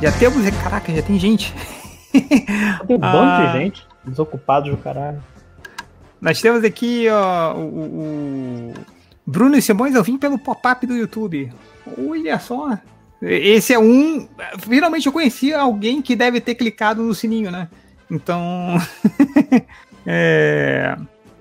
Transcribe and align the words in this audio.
Já 0.00 0.10
temos. 0.12 0.48
Caraca, 0.62 0.92
já 0.92 1.02
tem 1.02 1.18
gente. 1.18 1.54
Tem 2.12 2.96
um 2.96 2.98
bando 2.98 3.18
Ah. 3.18 3.52
de 3.52 3.58
gente, 3.58 3.86
desocupados 4.04 4.70
do 4.70 4.76
caralho. 4.76 5.22
Nós 6.20 6.40
temos 6.42 6.62
aqui 6.62 7.06
ó, 7.08 7.54
o, 7.54 7.64
o- 8.70 8.74
Bruno 9.26 9.60
Simões, 9.62 9.94
eu 9.94 10.02
vim 10.04 10.18
pelo 10.18 10.38
pop-up 10.38 10.86
do 10.86 10.94
YouTube. 10.94 11.50
Olha 12.06 12.38
só. 12.38 12.76
Esse 13.22 13.72
é 13.72 13.78
um. 13.78 14.28
Finalmente 14.58 15.06
eu 15.06 15.12
conheci 15.12 15.54
alguém 15.54 16.02
que 16.02 16.14
deve 16.16 16.40
ter 16.40 16.54
clicado 16.56 17.02
no 17.02 17.14
sininho, 17.14 17.50
né? 17.50 17.68
Então. 18.12 18.76
é, 20.06 20.96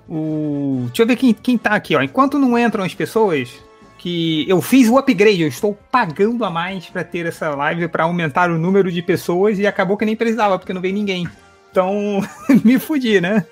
o, 0.07 0.85
deixa 0.87 1.03
eu 1.03 1.07
ver 1.07 1.15
quem, 1.17 1.33
quem 1.33 1.57
tá 1.57 1.71
aqui, 1.71 1.95
ó. 1.95 2.01
Enquanto 2.01 2.39
não 2.39 2.57
entram 2.57 2.83
as 2.83 2.95
pessoas, 2.95 3.51
que 3.97 4.49
eu 4.49 4.61
fiz 4.61 4.89
o 4.89 4.97
upgrade, 4.97 5.41
eu 5.41 5.47
estou 5.47 5.77
pagando 5.91 6.43
a 6.45 6.49
mais 6.49 6.85
para 6.87 7.03
ter 7.03 7.25
essa 7.25 7.49
live 7.49 7.87
para 7.87 8.05
aumentar 8.05 8.49
o 8.49 8.57
número 8.57 8.91
de 8.91 9.01
pessoas 9.01 9.59
e 9.59 9.67
acabou 9.67 9.97
que 9.97 10.05
nem 10.05 10.15
precisava, 10.15 10.57
porque 10.57 10.73
não 10.73 10.81
veio 10.81 10.93
ninguém. 10.93 11.27
Então, 11.69 12.19
me 12.63 12.79
fudi, 12.79 13.21
né? 13.21 13.45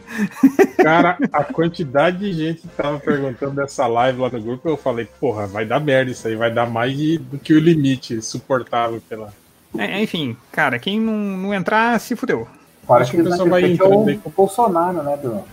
Cara, 0.77 1.17
a 1.31 1.43
quantidade 1.43 2.17
de 2.17 2.33
gente 2.33 2.61
que 2.61 2.67
tava 2.69 2.99
perguntando 2.99 3.55
dessa 3.55 3.85
live 3.87 4.19
lá 4.19 4.29
no 4.29 4.41
grupo, 4.41 4.67
eu 4.67 4.75
falei, 4.75 5.07
porra, 5.19 5.45
vai 5.45 5.65
dar 5.65 5.79
merda 5.79 6.11
isso 6.11 6.27
aí, 6.27 6.35
vai 6.35 6.51
dar 6.51 6.69
mais 6.69 6.97
de- 6.97 7.17
do 7.17 7.37
que 7.37 7.53
o 7.53 7.59
limite 7.59 8.21
suportável 8.21 9.01
pela. 9.07 9.33
É, 9.77 10.01
enfim, 10.01 10.35
cara, 10.51 10.79
quem 10.79 10.99
não, 10.99 11.13
não 11.13 11.53
entrar, 11.53 11.97
se 11.99 12.15
fudeu. 12.15 12.47
Fora 12.89 13.03
Acho 13.03 13.11
que 13.11 13.17
que 13.17 13.21
o 13.21 13.29
pessoal 13.29 13.47
vai 13.47 13.61
vai 13.61 13.71
é 13.77 13.83
o, 13.83 14.21
o 14.25 14.29
Bolsonaro, 14.35 15.03
né? 15.03 15.15
Do, 15.17 15.43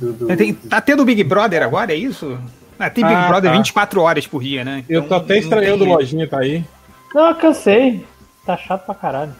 do, 0.00 0.12
do- 0.12 0.36
Tem- 0.36 0.54
tá 0.54 0.80
tendo 0.80 1.04
Big 1.04 1.24
Brother 1.24 1.60
agora, 1.60 1.92
é 1.92 1.96
isso? 1.96 2.38
Ah, 2.78 2.88
tem 2.88 3.02
Big 3.04 3.16
Ah, 3.16 3.26
Brother 3.26 3.50
tá. 3.50 3.56
24 3.56 4.00
horas 4.00 4.28
por 4.28 4.40
dia, 4.44 4.64
né? 4.64 4.84
Eu 4.88 5.00
tô 5.00 5.06
Então, 5.06 5.18
até 5.18 5.38
estranhando 5.38 5.82
o 5.82 5.88
lojinha 5.88 6.28
tá 6.28 6.38
aí. 6.38 6.64
Não, 7.12 7.26
eu 7.30 7.34
cansei. 7.34 8.06
Tá 8.46 8.56
chato 8.56 8.86
pra 8.86 8.94
caralho. 8.94 9.32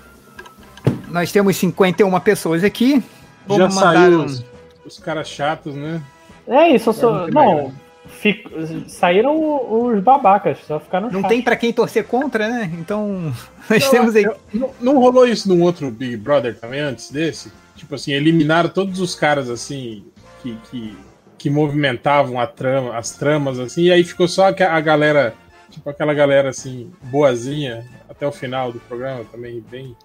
Nós 1.08 1.30
temos 1.30 1.56
51 1.56 2.18
pessoas 2.18 2.64
aqui. 2.64 2.94
Já 2.96 3.02
Vamos 3.46 3.74
mandar 3.76 3.92
saiu 3.94 4.18
um- 4.20 4.24
os, 4.24 4.44
os 4.84 4.98
caras 4.98 5.28
chatos, 5.28 5.76
né? 5.76 6.02
É 6.48 6.70
isso, 6.70 6.88
eu 6.90 6.92
sou. 6.94 7.28
Não 7.30 7.72
fico- 8.20 8.50
saíram 8.88 9.36
os 9.70 10.00
babacas, 10.02 10.58
só 10.66 10.78
ficaram 10.80 11.10
Não 11.10 11.22
tem 11.22 11.40
pra 11.42 11.56
quem 11.56 11.72
torcer 11.72 12.04
contra, 12.04 12.48
né? 12.48 12.70
Então, 12.78 13.32
nós 13.70 13.88
temos 13.90 14.14
aí. 14.14 14.24
Eu- 14.24 14.36
não, 14.52 14.70
não 14.80 14.98
rolou 14.98 15.26
isso 15.26 15.48
num 15.48 15.62
outro 15.62 15.90
Big 15.90 16.16
Brother 16.16 16.56
também 16.58 16.80
antes 16.80 17.10
desse? 17.10 17.52
Tipo 17.76 17.94
assim, 17.94 18.12
eliminaram 18.12 18.68
todos 18.68 19.00
os 19.00 19.14
caras 19.14 19.48
assim 19.48 20.04
que, 20.42 20.56
que, 20.70 20.96
que 21.38 21.50
movimentavam 21.50 22.40
a 22.40 22.46
trama, 22.46 22.96
as 22.96 23.12
tramas 23.12 23.58
assim, 23.58 23.84
e 23.84 23.92
aí 23.92 24.02
ficou 24.02 24.26
só 24.26 24.48
a, 24.48 24.48
a 24.48 24.80
galera, 24.80 25.34
tipo 25.70 25.88
aquela 25.88 26.12
galera 26.12 26.48
assim, 26.48 26.90
boazinha 27.04 27.86
até 28.08 28.26
o 28.26 28.32
final 28.32 28.72
do 28.72 28.80
programa 28.80 29.24
também, 29.30 29.62
bem. 29.70 29.96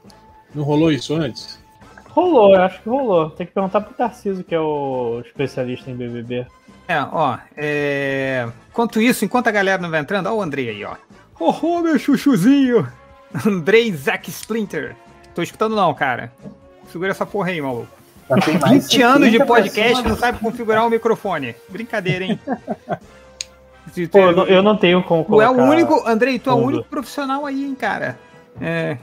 Não 0.53 0.63
rolou 0.63 0.91
isso 0.91 1.15
antes? 1.15 1.59
Rolou, 2.09 2.53
eu 2.53 2.61
acho 2.61 2.79
que 2.83 2.87
rolou. 2.89 3.31
Tem 3.31 3.47
que 3.47 3.53
perguntar 3.53 3.81
pro 3.81 3.95
Tarcísio, 3.95 4.43
que 4.43 4.53
é 4.53 4.59
o 4.59 5.19
especialista 5.25 5.89
em 5.89 5.95
BBB. 5.95 6.45
É, 6.93 7.07
ó. 7.11 7.37
É... 7.57 8.47
Enquanto 8.69 9.01
isso, 9.01 9.25
enquanto 9.25 9.47
a 9.47 9.51
galera 9.51 9.81
não 9.81 9.89
vai 9.89 9.99
entrando, 9.99 10.27
ó 10.27 10.33
o 10.33 10.41
Andrei 10.41 10.69
aí, 10.69 10.85
ó. 10.85 10.95
Oh, 11.39 11.53
oh, 11.61 11.81
meu 11.81 11.97
chuchuzinho! 11.97 12.87
Andrei 13.45 13.91
Zack 13.91 14.29
Splinter. 14.29 14.95
Tô 15.33 15.41
escutando 15.41 15.75
não, 15.75 15.91
cara. 15.93 16.31
Segura 16.91 17.11
essa 17.11 17.25
porra 17.25 17.49
aí, 17.49 17.59
maluco. 17.59 17.87
já 18.29 18.37
tem 18.37 18.59
mais 18.59 18.83
20 18.83 19.01
anos 19.01 19.31
de 19.31 19.39
50 19.39 19.45
podcast 19.45 19.89
pessoas. 19.89 20.05
não 20.05 20.17
sabe 20.17 20.39
configurar 20.39 20.85
o 20.85 20.89
microfone. 20.89 21.55
Brincadeira, 21.69 22.25
hein? 22.25 22.39
Pô, 24.11 24.19
eu 24.19 24.35
não, 24.35 24.45
eu 24.45 24.63
não 24.63 24.77
tenho 24.77 25.03
como 25.03 25.25
Tu 25.25 25.41
é 25.41 25.49
o 25.49 25.53
único, 25.53 26.07
Andrei, 26.07 26.39
tu 26.39 26.49
é 26.49 26.53
o 26.53 26.57
único 26.57 26.87
profissional 26.87 27.45
aí, 27.45 27.65
hein, 27.65 27.75
cara. 27.75 28.17
É... 28.59 28.97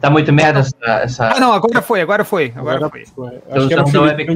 Tá 0.00 0.10
muito 0.10 0.32
merda 0.32 0.60
essa. 0.60 0.74
essa... 1.02 1.28
Ah, 1.28 1.38
não, 1.38 1.52
agora 1.52 1.82
foi, 1.82 2.00
agora 2.00 2.24
foi, 2.24 2.52
agora 2.56 2.88
foi. 2.88 3.04
Tô 3.14 3.26
Acho 3.50 3.68
que 3.68 3.74
era 3.74 3.84
o 3.84 3.86
Felipe 3.86 4.34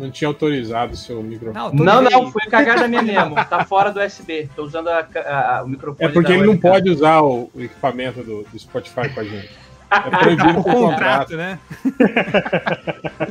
não, 0.00 0.10
tinha 0.10 0.28
autorizado 0.28 0.94
o 0.94 0.96
seu 0.96 1.22
microfone. 1.22 1.76
Não, 1.76 2.02
Não, 2.02 2.10
não, 2.10 2.32
foi 2.32 2.42
cagada 2.46 2.88
minha 2.88 3.02
mesmo. 3.02 3.34
Tá 3.44 3.64
fora 3.64 3.92
do 3.92 4.00
USB. 4.00 4.48
Tô 4.56 4.64
usando 4.64 4.88
a, 4.88 5.06
a- 5.26 5.62
o 5.64 5.68
microfone. 5.68 6.08
É 6.08 6.12
porque 6.12 6.28
da 6.32 6.38
ele 6.38 6.46
não 6.46 6.56
pode 6.56 6.90
usar 6.90 7.20
o, 7.20 7.50
o 7.54 7.62
equipamento 7.62 8.22
do, 8.22 8.42
do 8.44 8.58
Spotify 8.58 9.08
com 9.08 9.20
a 9.20 9.24
gente. 9.24 9.50
É 9.90 10.00
proibido 10.18 10.54
Por 10.62 10.64
contrato. 10.72 11.36
né? 11.36 11.58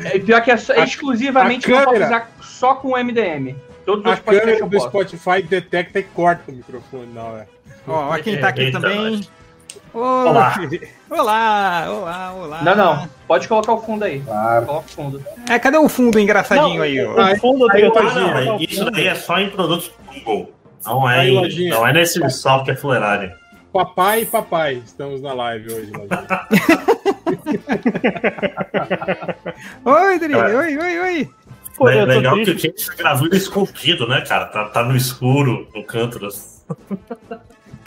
É, 0.05 0.19
pior 0.19 0.41
que 0.41 0.51
é, 0.51 0.57
só- 0.57 0.73
A- 0.73 0.83
exclusivamente 0.83 1.65
a 1.67 1.69
eu 1.69 1.75
posso 1.77 1.85
câmera- 1.93 2.05
usar 2.05 2.31
só 2.41 2.75
com 2.75 2.97
MDM. 2.97 3.55
Todos 3.85 4.05
A 4.11 4.17
câmera 4.17 4.65
do. 4.65 4.79
Spotify 4.79 5.41
detecta 5.41 5.99
e 5.99 6.03
corta 6.03 6.51
o 6.51 6.55
microfone 6.55 7.11
na 7.13 7.23
hora. 7.23 7.47
Ó, 7.87 8.13
ó 8.13 8.17
quem 8.19 8.39
tá 8.39 8.49
aqui 8.49 8.61
Eita, 8.63 8.79
também. 8.79 9.11
nós. 9.17 9.31
Olá. 9.93 10.53
olá, 11.09 11.85
olá, 11.89 12.33
olá. 12.33 12.61
Não, 12.63 12.75
não. 12.75 13.09
Pode 13.27 13.47
colocar 13.47 13.73
o 13.73 13.81
fundo 13.81 14.03
aí. 14.05 14.21
Claro. 14.21 14.65
Coloca 14.65 14.85
o 14.87 14.89
fundo. 14.91 15.23
É, 15.49 15.57
cadê 15.59 15.77
o 15.77 15.89
fundo 15.89 16.19
engraçadinho 16.19 16.75
Não, 16.75 16.81
aí, 16.83 17.03
ó? 17.05 17.33
O 17.33 17.37
fundo 17.39 17.67
do 17.67 17.71
aí, 17.71 17.81
YouTube. 17.83 18.07
Ah, 18.07 18.13
não, 18.13 18.37
é 18.37 18.43
o 18.43 18.53
mas 18.53 18.61
isso 18.69 18.79
fundo. 18.79 18.91
daí 18.91 19.07
é 19.07 19.15
só 19.15 19.39
em 19.39 19.49
produtos 19.49 19.91
Google. 20.07 20.53
Não 20.85 21.09
é, 21.09 21.19
Aí, 21.21 21.29
em- 21.29 21.39
Lojinha. 21.39 21.71
não 21.73 21.87
é 21.87 21.93
nesse 21.93 22.29
software 22.29 22.75
fulerário. 22.75 23.31
Papai 23.73 24.21
e 24.21 24.25
papai, 24.25 24.81
estamos 24.85 25.21
na 25.21 25.33
live 25.33 25.73
hoje. 25.73 25.91
Lojinha. 25.91 26.47
Oi, 29.85 30.19
Dri, 30.19 30.33
Cara. 30.33 30.57
oi, 30.57 30.77
oi, 30.77 30.99
oi. 30.99 31.29
Pô, 31.77 31.85
tô 31.85 32.05
Legal 32.05 32.35
que 32.35 32.41
o 32.41 32.45
triste. 32.45 32.67
James 32.67 32.85
tá 32.87 32.93
gravando 32.95 33.35
escondido, 33.35 34.07
né, 34.07 34.21
cara? 34.21 34.45
Tá, 34.47 34.65
tá 34.65 34.83
no 34.83 34.95
escuro, 34.95 35.67
no 35.73 35.83
canto 35.83 36.19
das. 36.19 36.65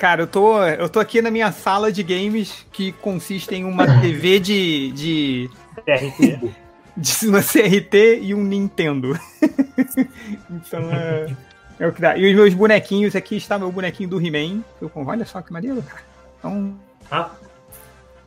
Cara, 0.02 0.22
eu 0.22 0.26
tô, 0.26 0.60
eu 0.64 0.88
tô 0.88 0.98
aqui 0.98 1.22
na 1.22 1.30
minha 1.30 1.52
sala 1.52 1.92
de 1.92 2.02
games 2.02 2.66
que 2.72 2.90
consiste 2.90 3.54
em 3.54 3.64
uma 3.64 3.86
TV 4.02 4.40
de, 4.40 4.90
de, 4.90 5.50
TRT. 5.86 6.40
de 6.96 7.28
uma 7.28 7.40
CRT 7.40 8.18
e 8.20 8.34
um 8.34 8.42
Nintendo. 8.42 9.16
então 10.50 10.90
é, 10.90 11.32
é 11.78 11.86
o 11.86 11.92
que 11.92 12.00
dá. 12.00 12.16
E 12.16 12.28
os 12.28 12.34
meus 12.34 12.52
bonequinhos 12.52 13.14
aqui 13.14 13.36
está 13.36 13.56
meu 13.56 13.70
bonequinho 13.70 14.08
do 14.08 14.20
He-Man. 14.20 14.64
Olha 14.92 15.24
só 15.24 15.40
que 15.40 15.52
maneiro, 15.52 15.80
cara. 15.82 16.02
Então, 16.40 16.76
Ah, 17.08 17.30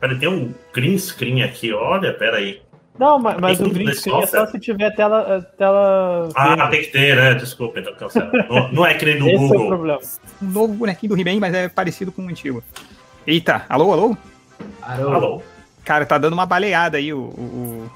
peraí, 0.00 0.18
tem 0.18 0.30
um 0.30 0.54
green 0.72 0.98
screen 0.98 1.42
aqui, 1.42 1.74
olha, 1.74 2.14
peraí. 2.14 2.62
Não, 2.98 3.18
mas, 3.18 3.38
mas 3.38 3.60
o 3.60 3.68
green 3.68 3.92
screen 3.92 4.22
é 4.22 4.26
só 4.26 4.46
se 4.46 4.58
tiver 4.58 4.90
tela. 4.94 5.42
tela 5.58 6.28
Ah, 6.34 6.68
tem 6.68 6.80
que 6.82 6.88
ter, 6.88 7.16
né? 7.16 7.34
Desculpa, 7.34 7.80
então 7.80 7.94
cancela. 7.94 8.30
Não, 8.48 8.72
não 8.72 8.86
é 8.86 8.94
que 8.94 9.04
nem 9.04 9.18
no 9.18 9.28
Esse 9.28 9.36
é 9.36 9.38
o 9.38 9.48
Google. 9.48 9.66
problema. 9.68 10.00
um 10.42 10.46
novo 10.46 10.74
bonequinho 10.74 11.14
do 11.14 11.20
He-Man, 11.20 11.40
mas 11.40 11.54
é 11.54 11.68
parecido 11.68 12.10
com 12.10 12.22
o 12.24 12.28
antigo. 12.28 12.62
Eita, 13.26 13.64
alô, 13.68 13.92
alô? 13.92 14.16
Alô? 14.82 15.42
Cara, 15.84 16.06
tá 16.06 16.16
dando 16.18 16.32
uma 16.32 16.46
baleada 16.46 16.96
aí 16.96 17.12
o, 17.12 17.18
o, 17.18 17.90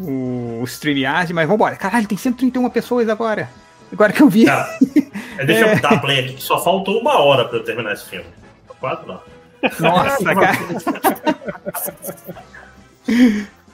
o, 0.00 0.60
o 0.60 0.64
StreamYard, 0.64 1.32
mas 1.32 1.48
vambora. 1.48 1.76
Caralho, 1.76 2.06
tem 2.06 2.16
131 2.16 2.68
pessoas 2.70 3.08
agora. 3.08 3.48
Agora 3.92 4.12
que 4.12 4.22
eu 4.22 4.28
vi. 4.28 4.46
É, 5.38 5.46
deixa 5.46 5.66
eu 5.68 5.80
dar 5.80 5.98
play 6.02 6.20
aqui, 6.20 6.34
que 6.34 6.42
só 6.42 6.62
faltou 6.62 7.00
uma 7.00 7.18
hora 7.18 7.46
pra 7.46 7.56
eu 7.56 7.64
terminar 7.64 7.94
esse 7.94 8.04
filme. 8.06 8.26
Quatro 8.78 9.06
não. 9.08 9.20
Nossa, 9.80 10.22
cara. 10.34 10.58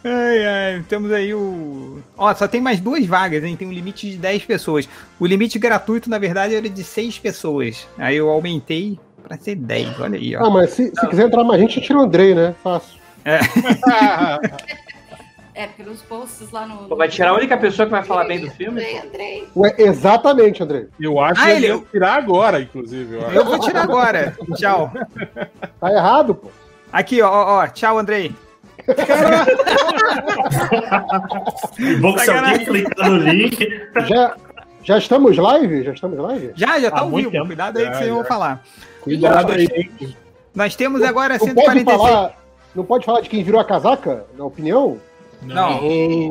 Ai, 0.09 0.47
ai, 0.47 0.85
temos 0.89 1.11
aí 1.13 1.35
o. 1.35 1.99
Ó, 2.17 2.33
só 2.35 2.47
tem 2.47 2.61
mais 2.61 2.79
duas 2.81 3.05
vagas, 3.07 3.43
hein? 3.43 3.57
Tem 3.57 3.67
um 3.67 3.73
limite 3.73 4.09
de 4.11 4.17
10 4.17 4.45
pessoas. 4.45 4.89
O 5.19 5.27
limite 5.27 5.59
gratuito, 5.59 6.09
na 6.09 6.19
verdade, 6.19 6.55
era 6.55 6.69
de 6.69 6.85
6 6.85 7.19
pessoas. 7.19 7.89
Aí 7.99 8.17
eu 8.17 8.31
aumentei 8.31 8.99
pra 9.23 9.37
ser 9.37 9.57
10. 9.57 9.99
Olha 9.99 10.17
aí, 10.19 10.37
Ah, 10.37 10.45
ó. 10.45 10.51
mas 10.51 10.71
se, 10.71 10.93
se 10.95 11.07
quiser 11.09 11.27
entrar 11.27 11.43
mais 11.43 11.61
gente, 11.61 11.81
tira 11.81 11.99
o 11.99 12.03
Andrei, 12.03 12.35
né? 12.35 12.55
Fácil. 12.63 12.99
É, 15.59 15.69
porque 15.69 15.85
nos 15.85 16.03
posts 16.03 16.51
lá 16.51 16.67
no. 16.67 16.87
Pô, 16.87 16.97
Vai 16.97 17.09
tirar 17.09 17.31
a 17.31 17.35
única 17.35 17.57
pessoa 17.57 17.87
que 17.87 17.93
vai 17.93 18.05
falar 18.05 18.27
bem 18.29 18.41
do 18.41 18.51
filme? 18.51 18.79
Andrei? 18.79 18.99
Andrei. 18.99 19.49
Ué, 19.57 19.75
exatamente, 19.79 20.63
Andrei. 20.63 20.87
Eu 21.01 21.19
acho 21.19 21.41
Ah, 21.41 21.47
que 21.47 21.51
ele- 21.53 21.67
ia 21.69 21.79
tirar 21.91 22.15
agora, 22.19 22.61
inclusive. 22.61 23.15
Eu. 23.15 23.23
Eu 23.33 23.43
vou 23.47 23.59
tirar 23.59 23.81
agora. 23.85 24.37
Tchau. 24.55 24.93
Tá 25.81 25.91
errado, 25.91 26.35
pô. 26.35 26.49
Aqui, 26.93 27.23
ó, 27.23 27.31
ó, 27.31 27.61
ó. 27.63 27.67
Tchau, 27.69 27.97
Andrei. 27.99 28.33
Bom 32.01 32.15
que 32.15 32.21
se 32.21 32.31
alguém 32.31 32.65
clicar 32.65 33.11
no 33.11 33.17
link. 33.19 33.69
Já, 34.07 34.35
já 34.83 34.99
estamos 34.99 35.37
live? 35.37 35.85
Já 35.85 35.93
estamos 35.93 36.19
live? 36.19 36.53
Já, 36.55 36.81
já 36.81 36.91
tá 36.91 37.01
ao 37.01 37.11
muito 37.11 37.31
vivo. 37.31 37.33
tempo. 37.33 37.47
Cuidado 37.47 37.79
aí 37.79 37.87
que 37.87 37.93
Já, 37.93 37.99
vocês 37.99 38.11
vão 38.11 38.25
falar. 38.25 38.63
Cuidado 39.03 39.53
aí. 39.53 39.91
Nós 40.55 40.75
temos 40.77 41.03
agora 41.03 41.35
Não 41.35 41.41
pode 41.41 41.51
146. 41.81 41.99
falar, 41.99 42.33
não 42.75 42.85
pode 42.85 43.05
falar 43.05 43.21
de 43.21 43.29
quem 43.29 43.43
virou 43.43 43.61
a 43.61 43.65
casaca, 43.65 44.25
na 44.39 44.45
opinião? 44.45 44.99
Não. 45.43 45.81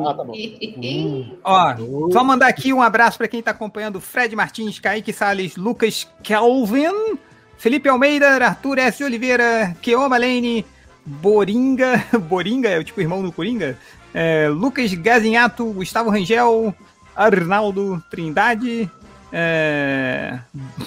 Ah, 0.08 0.14
tá 0.14 0.24
bom. 0.24 0.34
Ó, 1.44 1.74
só 2.10 2.24
mandar 2.24 2.48
aqui 2.48 2.72
um 2.72 2.82
abraço 2.82 3.18
para 3.18 3.28
quem 3.28 3.40
tá 3.42 3.52
acompanhando: 3.52 4.00
Fred 4.00 4.34
Martins, 4.34 4.80
Kaique 4.80 5.12
Salles, 5.12 5.56
Lucas 5.56 6.08
Kelvin, 6.22 7.16
Felipe 7.56 7.88
Almeida, 7.88 8.44
Arthur 8.44 8.78
S. 8.78 9.04
Oliveira, 9.04 9.76
Keoma 9.80 10.18
Lane, 10.18 10.66
Boringa. 11.06 12.04
Boringa 12.28 12.68
é 12.68 12.78
o 12.78 12.84
tipo 12.84 13.00
irmão 13.00 13.22
do 13.22 13.30
Coringa? 13.32 13.78
é, 14.12 14.48
Lucas 14.48 14.92
Gazinhato, 14.94 15.64
Gustavo 15.72 16.10
Rangel, 16.10 16.74
Arnaldo 17.14 18.02
Trindade, 18.10 18.90
é, 19.32 20.38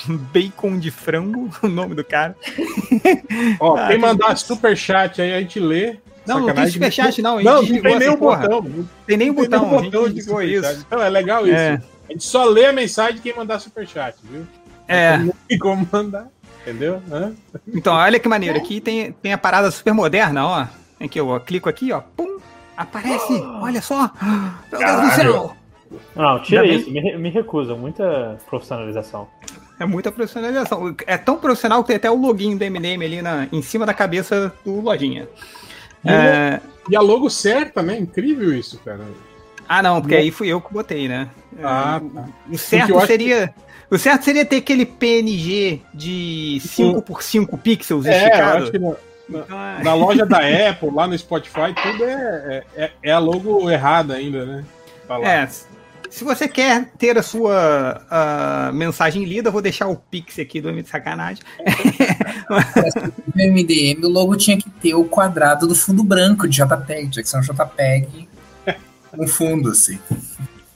Bacon 0.33 0.77
de 0.79 0.91
Frango, 0.91 1.49
o 1.63 1.67
nome 1.67 1.95
do 1.95 2.03
cara. 2.03 2.35
Ó, 3.59 3.75
Ah, 3.77 3.87
quem 3.87 3.97
que 3.97 4.01
mandar 4.01 4.27
delícia. 4.27 4.47
superchat 4.47 5.21
aí, 5.21 5.33
a 5.33 5.39
gente 5.41 5.59
lê. 5.59 5.97
Não, 6.25 6.35
não 6.41 6.45
tem 6.45 6.49
Sacanagem. 6.55 6.73
superchat, 6.73 7.21
não. 7.21 7.37
a 7.37 7.41
gente 7.41 7.45
Não, 7.45 7.61
não 7.61 7.81
tem 7.81 7.99
nem 7.99 8.09
o 8.09 8.17
botão. 8.17 8.61
Tem 9.07 9.17
Não 9.17 9.17
nem 9.17 9.29
o 9.29 9.33
tem 9.35 9.49
nem 9.49 9.59
botão, 9.59 9.61
o 9.63 9.79
a 9.79 9.81
gente 9.83 9.91
botão 9.91 10.07
de 10.09 10.13
desligou 10.15 10.41
superchat. 10.41 10.73
isso. 10.75 10.85
Então 10.87 11.01
é 11.01 11.09
legal 11.09 11.45
isso. 11.47 11.55
É. 11.55 11.81
A 12.07 12.11
gente 12.11 12.23
só 12.23 12.45
lê 12.45 12.65
a 12.65 12.73
mensagem 12.73 13.15
de 13.15 13.21
quem 13.21 13.35
mandar 13.35 13.59
superchat, 13.59 14.15
viu? 14.23 14.45
É. 14.87 15.17
Não 15.17 15.33
tem 15.47 15.57
como 15.59 15.87
mandar. 15.91 16.27
Entendeu? 16.61 17.01
Hã? 17.11 17.33
Então, 17.73 17.93
olha 17.93 18.19
que 18.19 18.27
maneiro. 18.27 18.57
Aqui 18.57 18.79
tem, 18.81 19.11
tem 19.11 19.33
a 19.33 19.37
parada 19.37 19.71
super 19.71 19.93
moderna, 19.93 20.45
ó. 20.45 20.67
Aqui, 21.03 21.19
eu 21.19 21.39
clico 21.39 21.69
aqui, 21.69 21.91
ó. 21.91 22.01
Pum! 22.01 22.37
Aparece! 22.75 23.33
Olha 23.61 23.81
só! 23.81 24.09
Meu 24.71 24.79
Deus 24.79 25.01
do 25.01 25.11
céu! 25.15 25.55
Não, 26.15 26.39
tira 26.41 26.61
Ainda 26.61 26.73
bem- 26.73 26.81
isso, 26.81 26.91
me, 26.91 27.17
me 27.17 27.29
recusa. 27.29 27.75
Muita 27.75 28.37
profissionalização. 28.49 29.27
É 29.79 29.85
muita 29.85 30.11
profissionalização. 30.11 30.95
É 31.07 31.17
tão 31.17 31.37
profissional 31.37 31.81
que 31.81 31.87
tem 31.87 31.95
até 31.95 32.11
o 32.11 32.15
login 32.15 32.55
do 32.57 32.63
MDM 32.65 33.03
ali 33.03 33.21
na, 33.21 33.47
em 33.51 33.61
cima 33.61 33.85
da 33.85 33.93
cabeça 33.93 34.53
do 34.63 34.81
Lojinha. 34.81 35.27
E, 36.05 36.09
É, 36.11 36.59
e 36.89 36.95
a 36.95 37.01
logo 37.01 37.29
certa, 37.29 37.81
né? 37.81 37.97
Incrível 37.97 38.53
isso, 38.53 38.77
cara. 38.79 38.99
Ah, 39.67 39.81
não, 39.81 40.01
porque 40.01 40.15
aí 40.15 40.31
fui 40.31 40.47
eu 40.49 40.59
que 40.61 40.71
botei, 40.73 41.07
né? 41.07 41.29
Ah, 41.63 42.01
É, 42.03 42.15
tá. 42.21 42.25
O 42.51 42.57
certo 42.57 42.89
eu 42.89 42.97
acho 42.97 43.07
seria. 43.07 43.53
O 43.91 43.97
certo 43.97 44.23
seria 44.25 44.45
ter 44.45 44.57
aquele 44.57 44.85
PNG 44.85 45.81
de 45.93 46.61
5 46.63 47.01
por 47.01 47.23
5 47.23 47.57
pixels 47.57 48.05
É, 48.05 48.17
esticado. 48.17 48.63
acho 48.63 48.71
que 48.71 48.79
na, 48.79 48.93
Então, 49.29 49.61
é- 49.79 49.83
na 49.83 49.93
loja 49.93 50.25
da 50.25 50.37
Apple, 50.69 50.89
lá 50.93 51.07
no 51.07 51.17
Spotify, 51.17 51.73
tudo 51.81 52.03
é, 52.03 52.63
é, 52.75 52.91
é 53.03 53.11
a 53.11 53.19
logo 53.19 53.69
errada 53.69 54.15
ainda, 54.15 54.45
né? 54.45 54.63
É, 55.23 55.47
se 56.09 56.23
você 56.23 56.47
quer 56.47 56.85
ter 56.97 57.17
a 57.17 57.23
sua 57.23 58.71
mensagem 58.73 59.23
lida, 59.25 59.49
eu 59.49 59.53
vou 59.53 59.61
deixar 59.61 59.87
o 59.87 59.95
pix 59.95 60.37
aqui 60.39 60.59
do 60.61 60.69
M 60.69 60.81
de 60.83 60.89
Sacanagem. 60.89 61.43
No 63.35 63.43
MDM, 63.53 64.03
o 64.05 64.09
logo 64.09 64.35
tinha 64.35 64.57
que 64.57 64.69
ter 64.69 64.93
o 64.95 65.03
quadrado 65.05 65.67
do 65.67 65.75
fundo 65.75 66.03
branco 66.03 66.47
de 66.47 66.57
JPEG, 66.57 67.09
tinha 67.09 67.23
que 67.23 67.29
ser 67.29 67.37
um 67.37 67.41
JPEG 67.41 68.27
com 69.11 69.27
fundo, 69.27 69.69
assim. 69.71 69.97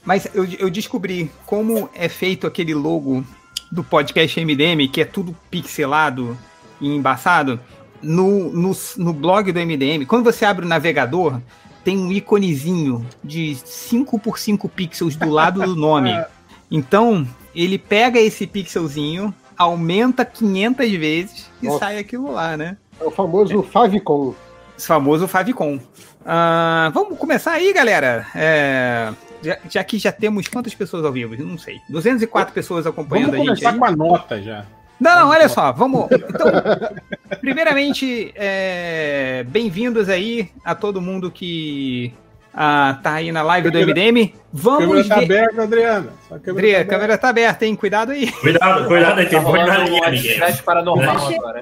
Mas 0.06 0.28
eu, 0.34 0.46
eu 0.46 0.70
descobri 0.70 1.32
como 1.46 1.90
é 1.94 2.10
feito 2.10 2.46
aquele 2.46 2.74
logo 2.74 3.24
do 3.72 3.84
podcast 3.84 4.40
MDM, 4.44 4.88
que 4.92 5.02
é 5.02 5.06
tudo 5.06 5.36
pixelado 5.50 6.38
e 6.80 6.88
embaçado. 6.88 7.60
No, 8.02 8.52
no, 8.52 8.72
no 8.98 9.14
blog 9.14 9.52
do 9.52 9.60
MDM, 9.60 10.06
quando 10.06 10.26
você 10.26 10.44
abre 10.44 10.66
o 10.66 10.68
navegador, 10.68 11.40
tem 11.86 11.98
um 11.98 12.12
íconezinho 12.12 13.06
de 13.24 13.56
5 13.56 14.20
por 14.20 14.38
5 14.38 14.68
pixels 14.68 15.16
do 15.16 15.30
lado 15.30 15.62
do 15.62 15.76
nome. 15.76 16.12
Então, 16.72 17.28
ele 17.54 17.78
pega 17.78 18.20
esse 18.20 18.48
pixelzinho, 18.48 19.32
aumenta 19.56 20.26
500 20.26 20.92
vezes 20.94 21.52
e 21.62 21.68
Nossa. 21.68 21.80
sai 21.80 22.00
aquilo 22.00 22.32
lá, 22.32 22.58
né? 22.58 22.78
É 23.00 23.04
o 23.04 23.12
famoso 23.12 23.62
Favicon. 23.62 24.34
Esse 24.76 24.88
famoso 24.88 25.28
Favicon. 25.28 25.80
Ah, 26.26 26.90
vamos 26.92 27.16
começar 27.20 27.52
aí, 27.52 27.72
galera. 27.74 28.26
É, 28.34 29.14
já, 29.44 29.58
já 29.70 29.84
que 29.84 29.98
já 30.00 30.12
temos 30.12 30.48
quantas 30.48 30.74
pessoas 30.74 31.06
ao 31.06 31.12
vivo? 31.12 31.36
Eu 31.36 31.46
Não 31.46 31.58
sei. 31.58 31.80
204 31.90 32.54
pessoas 32.54 32.88
acompanhando 32.88 33.32
Vamos 33.32 33.48
a 33.50 33.56
gente. 33.56 33.64
começar 33.64 33.72
aí. 33.72 33.80
com 33.80 33.86
a 33.86 33.92
nota 33.92 34.42
já. 34.42 34.66
Não, 35.00 35.16
não, 35.20 35.30
olha 35.30 35.50
só, 35.50 35.72
vamos. 35.74 36.08
Então, 36.12 36.48
primeiramente, 37.42 38.32
é, 38.36 39.44
bem-vindos 39.50 40.08
aí 40.08 40.50
a 40.64 40.74
todo 40.74 41.02
mundo 41.02 41.30
que 41.30 42.14
ah, 42.54 43.00
tá 43.02 43.14
aí 43.16 43.32
na 43.32 43.42
live 43.42 43.70
do 43.72 43.80
MDM. 43.80 44.32
A 44.34 44.40
Vamos 44.54 45.08
câmera 45.08 45.10
tá 45.10 45.16
ver. 45.16 45.24
aberta, 45.26 45.64
Adriana. 45.64 46.10
Só 46.30 46.36
a 46.36 46.40
câmera 46.40 46.68
André, 46.68 46.72
tá 46.72 46.78
a 46.78 46.80
aberta. 46.80 46.90
câmera 46.96 47.18
tá 47.18 47.30
aberta, 47.30 47.66
hein? 47.66 47.76
Cuidado 47.76 48.12
aí. 48.12 48.32
Cuidado, 48.32 48.88
cuidado 48.88 49.20
aí, 49.20 49.26
Tá 49.26 49.30
tem 49.32 49.40
na 49.42 49.46
rolando 49.46 49.82
um 49.92 50.10
linha, 50.10 50.58
paranormal 50.64 51.28
agora. 51.28 51.62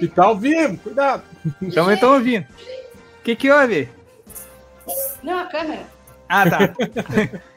E 0.00 0.08
tá 0.08 0.24
ao 0.24 0.36
vivo, 0.36 0.76
cuidado. 0.78 1.22
Então, 1.62 1.92
então 1.92 2.14
ouvindo. 2.14 2.44
O 3.20 3.22
que 3.22 3.36
que 3.36 3.50
houve? 3.50 3.88
Não, 5.22 5.38
a 5.40 5.44
câmera. 5.44 5.97
Ah, 6.28 6.48
tá. 6.48 6.58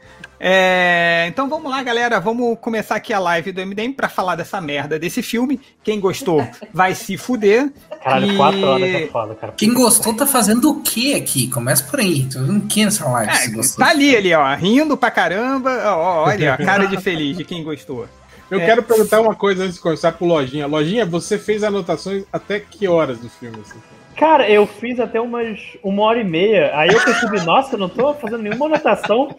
É, 0.44 1.26
então 1.28 1.48
vamos 1.48 1.70
lá, 1.70 1.84
galera. 1.84 2.20
Vamos 2.20 2.58
começar 2.60 2.96
aqui 2.96 3.14
a 3.14 3.20
live 3.20 3.52
do 3.52 3.64
MDM 3.64 3.94
pra 3.94 4.10
falar 4.10 4.36
dessa 4.36 4.60
merda 4.60 4.98
desse 4.98 5.22
filme. 5.22 5.62
Quem 5.84 6.00
gostou 6.00 6.44
vai 6.74 6.96
se 6.96 7.16
fuder. 7.16 7.72
Caralho, 8.04 8.34
E- 8.34 8.38
4 8.38 8.62
horas 8.66 8.90
é 8.90 9.08
foda, 9.08 9.36
cara. 9.36 9.54
Quem 9.56 9.72
gostou 9.72 10.16
tá 10.16 10.26
fazendo 10.26 10.72
o 10.72 10.82
que 10.82 11.14
aqui? 11.14 11.48
Começa 11.48 11.84
por 11.84 12.00
aí. 12.00 12.26
Tô 12.26 12.40
vendo 12.40 12.58
o 12.58 12.68
que 12.68 12.84
nessa 12.84 13.08
live? 13.08 13.32
É, 13.32 13.62
tá 13.78 13.86
ali, 13.88 14.16
ali, 14.16 14.34
ó, 14.34 14.56
rindo 14.56 14.98
pra 14.98 15.12
caramba. 15.12 15.70
Ó, 15.86 16.00
ó, 16.00 16.24
olha, 16.26 16.56
a 16.56 16.58
cara 16.58 16.88
de 16.88 16.98
feliz 17.00 17.38
de 17.38 17.44
quem 17.44 17.64
gostou. 17.64 18.08
Eu 18.50 18.60
É. 18.60 18.66
quero 18.66 18.82
perguntar 18.82 19.22
uma 19.22 19.36
coisa 19.36 19.64
antes 19.66 19.76
de 19.76 19.82
começar 19.82 20.12
pro 20.14 20.26
Lojinha. 20.26 20.66
Lojinha, 20.66 21.06
você 21.06 21.38
fez 21.38 21.64
anotações 21.64 22.24
até 22.34 22.60
que 22.60 22.88
horas 22.88 23.20
do 23.20 23.30
filme? 23.30 23.60
Assim? 23.62 23.80
Cara, 24.22 24.48
eu 24.48 24.68
fiz 24.68 25.00
até 25.00 25.20
umas 25.20 25.60
uma 25.84 26.04
hora 26.04 26.20
e 26.20 26.24
meia. 26.24 26.70
Aí 26.78 26.90
eu 26.90 27.04
percebi, 27.04 27.42
nossa, 27.44 27.74
eu 27.74 27.80
não 27.80 27.90
tô 27.90 28.14
fazendo 28.14 28.44
nenhuma 28.44 28.68
anotação. 28.68 29.36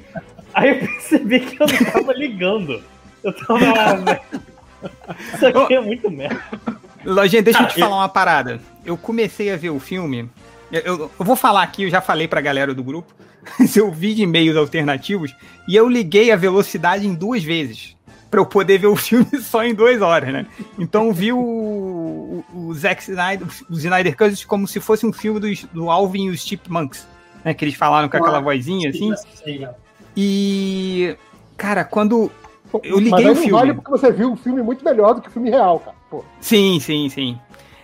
Aí 0.52 0.70
eu 0.70 0.78
percebi 0.80 1.38
que 1.38 1.62
eu 1.62 1.66
não 1.68 1.92
tava 1.92 2.12
ligando. 2.12 2.82
Eu 3.22 3.32
tava. 3.32 3.60
ah, 3.78 3.94
velho. 3.94 4.20
Isso 5.34 5.46
aqui 5.46 5.74
é 5.74 5.80
muito 5.80 6.10
merda. 6.10 6.42
Lojinha, 7.04 7.40
deixa 7.42 7.60
eu 7.60 7.66
Ah, 7.66 7.68
te 7.68 7.80
eu- 7.80 7.86
falar 7.86 8.00
uma 8.00 8.08
parada. 8.08 8.58
Eu 8.84 8.96
comecei 8.96 9.52
a 9.52 9.56
ver 9.56 9.70
o 9.70 9.78
filme. 9.78 10.28
Eu, 10.72 10.80
eu- 10.80 11.10
eu 11.20 11.24
vou 11.24 11.36
falar 11.36 11.62
aqui, 11.62 11.84
eu 11.84 11.90
já 11.90 12.00
falei 12.00 12.26
pra 12.26 12.40
galera 12.40 12.74
do 12.74 12.82
grupo. 12.82 13.14
eu 13.76 13.88
vi 13.92 14.14
de 14.14 14.26
meios 14.26 14.56
alternativos 14.56 15.32
e 15.68 15.76
eu 15.76 15.88
liguei 15.88 16.32
a 16.32 16.36
velocidade 16.36 17.06
em 17.06 17.14
duas 17.14 17.44
vezes. 17.44 17.96
Pra 18.32 18.40
eu 18.40 18.46
poder 18.46 18.78
ver 18.78 18.86
o 18.86 18.96
filme 18.96 19.26
só 19.42 19.62
em 19.62 19.74
duas 19.74 20.00
horas, 20.00 20.32
né? 20.32 20.46
Então 20.78 21.12
vi 21.12 21.34
o, 21.34 21.38
o, 21.38 22.44
o 22.54 22.72
Zack 22.74 23.02
Snyder, 23.02 23.46
o 23.68 23.74
Snyder 23.74 24.16
Cut 24.16 24.46
como 24.46 24.66
se 24.66 24.80
fosse 24.80 25.04
um 25.04 25.12
filme 25.12 25.38
dos- 25.38 25.64
do, 25.64 25.90
Alvin 25.90 26.28
e 26.28 26.30
os 26.30 26.40
Chipmunks. 26.40 27.06
Né, 27.44 27.52
que 27.52 27.62
eles 27.62 27.74
falaram 27.74 28.08
com 28.08 28.16
aquela 28.16 28.40
vozinha 28.40 28.88
assim. 28.88 29.12
E. 30.16 31.16
Cara, 31.56 31.84
quando. 31.84 32.30
Eu 32.82 32.96
Mas 32.96 33.04
liguei 33.04 33.24
o 33.24 33.28
não 33.28 33.34
filme. 33.34 33.50
vale 33.50 33.74
porque 33.74 33.90
você 33.90 34.10
viu 34.10 34.30
um 34.32 34.36
filme 34.36 34.62
muito 34.62 34.82
melhor 34.82 35.14
do 35.14 35.20
que 35.20 35.28
o 35.28 35.30
filme 35.30 35.50
real, 35.50 35.78
cara. 35.80 35.96
Pô, 36.10 36.24
Sim, 36.40 36.80
sim, 36.80 37.08
sim. 37.10 37.38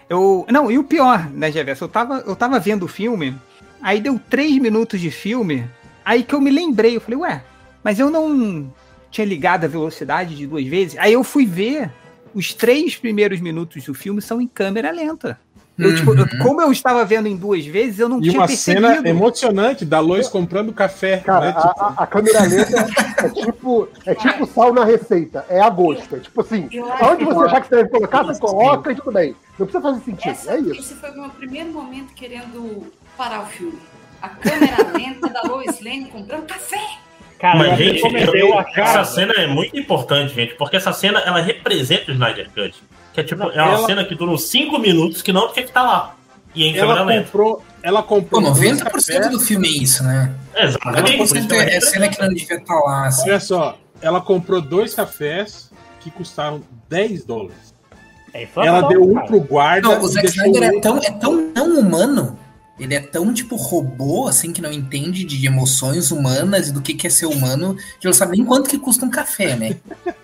Eu, 0.09 0.47
não, 0.49 0.71
e 0.71 0.79
o 0.79 0.85
pior, 0.85 1.29
né, 1.31 1.53
Jefferson? 1.53 1.85
Eu 1.85 1.89
tava, 1.91 2.25
eu 2.27 2.35
tava 2.35 2.59
vendo 2.59 2.85
o 2.85 2.89
filme, 2.89 3.37
aí 3.83 4.00
deu 4.00 4.19
três 4.31 4.56
minutos 4.56 4.99
de 4.99 5.11
filme, 5.11 5.69
aí 6.03 6.23
que 6.23 6.35
eu 6.35 6.41
me 6.41 6.50
lembrei, 6.50 6.97
eu 6.97 7.00
falei, 7.03 7.19
ué, 7.19 7.45
mas 7.85 7.99
eu 7.99 8.09
não 8.11 8.73
tinha 9.11 9.27
ligado 9.27 9.65
a 9.65 9.69
velocidade 9.69 10.35
de 10.35 10.47
duas 10.47 10.67
vezes. 10.67 10.99
Aí 10.99 11.12
eu 11.12 11.25
fui 11.25 11.47
ver, 11.47 11.91
os 12.35 12.53
três 12.53 12.97
primeiros 12.97 13.41
minutos 13.41 13.85
do 13.85 13.95
filme 13.95 14.21
são 14.23 14.41
em 14.41 14.47
câmera 14.47 14.91
lenta. 14.91 15.38
Eu, 15.79 15.95
tipo, 15.95 16.12
eu- 16.12 16.27
como 16.43 16.61
eu 16.61 16.73
estava 16.73 17.05
vendo 17.05 17.29
em 17.29 17.37
duas 17.37 17.65
vezes, 17.65 18.00
eu 18.00 18.09
não 18.09 18.19
E 18.19 18.23
tinha 18.23 18.41
uma 18.41 18.49
percebido. 18.49 18.85
cena 18.88 19.09
emocionante 19.09 19.85
da 19.85 20.00
Lois 20.00 20.27
comprando 20.29 20.73
café. 20.73 21.19
cara, 21.19 21.47
né? 21.47 21.55
a, 21.57 21.69
Tipo, 21.69 21.81
a- 21.85 21.95
a 21.99 22.07
câmera 22.09 22.43
lenta 22.43 22.87
é 23.25 23.29
tipo, 23.29 23.88
é 24.05 24.15
tipo 24.17 24.47
sal 24.47 24.75
na 24.75 24.85
receita. 24.85 25.47
É 25.49 25.61
a 25.61 25.71
gosto. 25.71 26.17
É 26.17 26.19
tipo 26.19 26.41
assim, 26.41 26.69
aonde 27.00 27.25
você 27.25 27.45
achar 27.47 27.61
que 27.61 27.69
você 27.69 27.77
deve 27.77 27.91
colocar, 27.91 28.23
você 28.25 28.41
coloca 28.41 28.91
e 28.91 28.95
tudo 28.97 29.12
bem. 29.12 29.37
Não 29.57 29.67
precisa 29.67 29.81
fazer 29.81 30.05
sentido. 30.05 30.31
Essa, 30.33 30.55
É 30.55 30.59
isso. 30.61 30.81
Esse 30.81 30.95
foi 30.97 31.11
o 31.12 31.21
meu 31.21 31.31
primeiro 31.31 31.71
momento 31.73 32.12
querendo 32.12 32.83
parar 33.17 33.43
o 33.45 33.47
filme. 33.47 33.79
A 34.21 34.31
câmera 34.31 34.77
lenta 34.99 35.29
da 35.29 35.43
Lois 35.43 35.81
Lane 35.81 36.07
comprando 36.07 36.45
café. 36.45 36.99
Cara, 37.38 37.57
Mas, 37.59 37.78
gente, 37.78 38.02
eu- 38.35 38.59
essa 38.75 39.04
cena 39.04 39.33
é 39.37 39.47
muito 39.47 39.78
importante, 39.78 40.35
gente, 40.35 40.54
porque 40.54 40.76
essa 40.76 40.92
cena 40.92 41.21
ela 41.21 41.40
representa 41.40 42.11
o 42.11 42.14
Snyder 42.14 42.49
Cut. 42.54 42.75
Que 43.12 43.21
é 43.21 43.25
tipo, 43.25 43.45
Não, 43.45 43.50
é 43.52 43.62
uma 43.62 43.75
ela- 43.75 43.87
cena 43.87 44.04
que 44.04 44.14
dura 44.14 44.30
uns 44.33 44.49
5 44.49 44.78
minutos 44.78 45.23
que 45.23 45.33
não 45.33 45.52
tinha 45.52 45.62
que 45.64 45.71
estar 45.71 45.83
lá. 45.83 46.14
E 46.54 46.64
em 46.64 46.76
ela 46.76 47.04
comprou. 47.07 47.64
Ela 47.83 48.02
Pô, 48.02 48.09
comprou. 48.16 48.42
dois 48.42 48.57
90% 48.80 48.83
cafés. 48.83 49.30
do 49.30 49.38
filme 49.38 49.68
é 49.68 49.71
isso, 49.71 50.02
né? 50.02 50.33
Exatamente. 50.57 51.16
por 51.16 51.25
isso 51.25 51.35
90% 51.35 51.47
que 51.49 51.54
ela 51.54 51.62
é 51.71 51.76
é 51.76 51.80
cena 51.80 52.09
que 52.09 52.21
não 52.21 52.28
devia 52.28 52.57
estar 52.57 52.75
lá. 52.80 53.07
Assim. 53.07 53.30
Olha 53.30 53.40
só, 53.40 53.78
ela 54.02 54.21
comprou 54.21 54.61
dois 54.61 54.95
cafés 54.95 55.71
que 56.00 56.11
custaram 56.11 56.62
10 56.88 57.25
dólares. 57.25 57.75
É 58.35 58.47
Ela 58.57 58.83
deu 58.88 59.02
um 59.09 59.14
cara. 59.14 59.26
pro 59.26 59.40
guarda. 59.40 59.88
Não, 59.88 60.00
o 60.02 60.09
Zack 60.09 60.26
Snyder 60.26 60.62
é 60.64 60.80
tão, 60.80 60.99
é 60.99 61.11
tão 61.12 61.50
não 61.54 61.78
humano. 61.78 62.38
Ele 62.78 62.94
é 62.94 63.00
tão, 63.00 63.32
tipo, 63.35 63.56
robô, 63.56 64.28
assim, 64.28 64.52
que 64.52 64.62
não 64.62 64.73
entende 64.73 65.25
de 65.25 65.47
emoções 65.47 66.11
humanas 66.11 66.68
e 66.68 66.73
do 66.73 66.80
que, 66.80 66.94
que 66.94 67.06
é 67.06 67.11
ser 67.11 67.26
humano, 67.26 67.76
que 67.99 68.06
não 68.06 68.12
sabe 68.12 68.37
nem 68.37 68.44
quanto 68.44 68.70
que 68.70 68.78
custa 68.78 69.04
um 69.04 69.11
café, 69.11 69.56
né? 69.56 69.76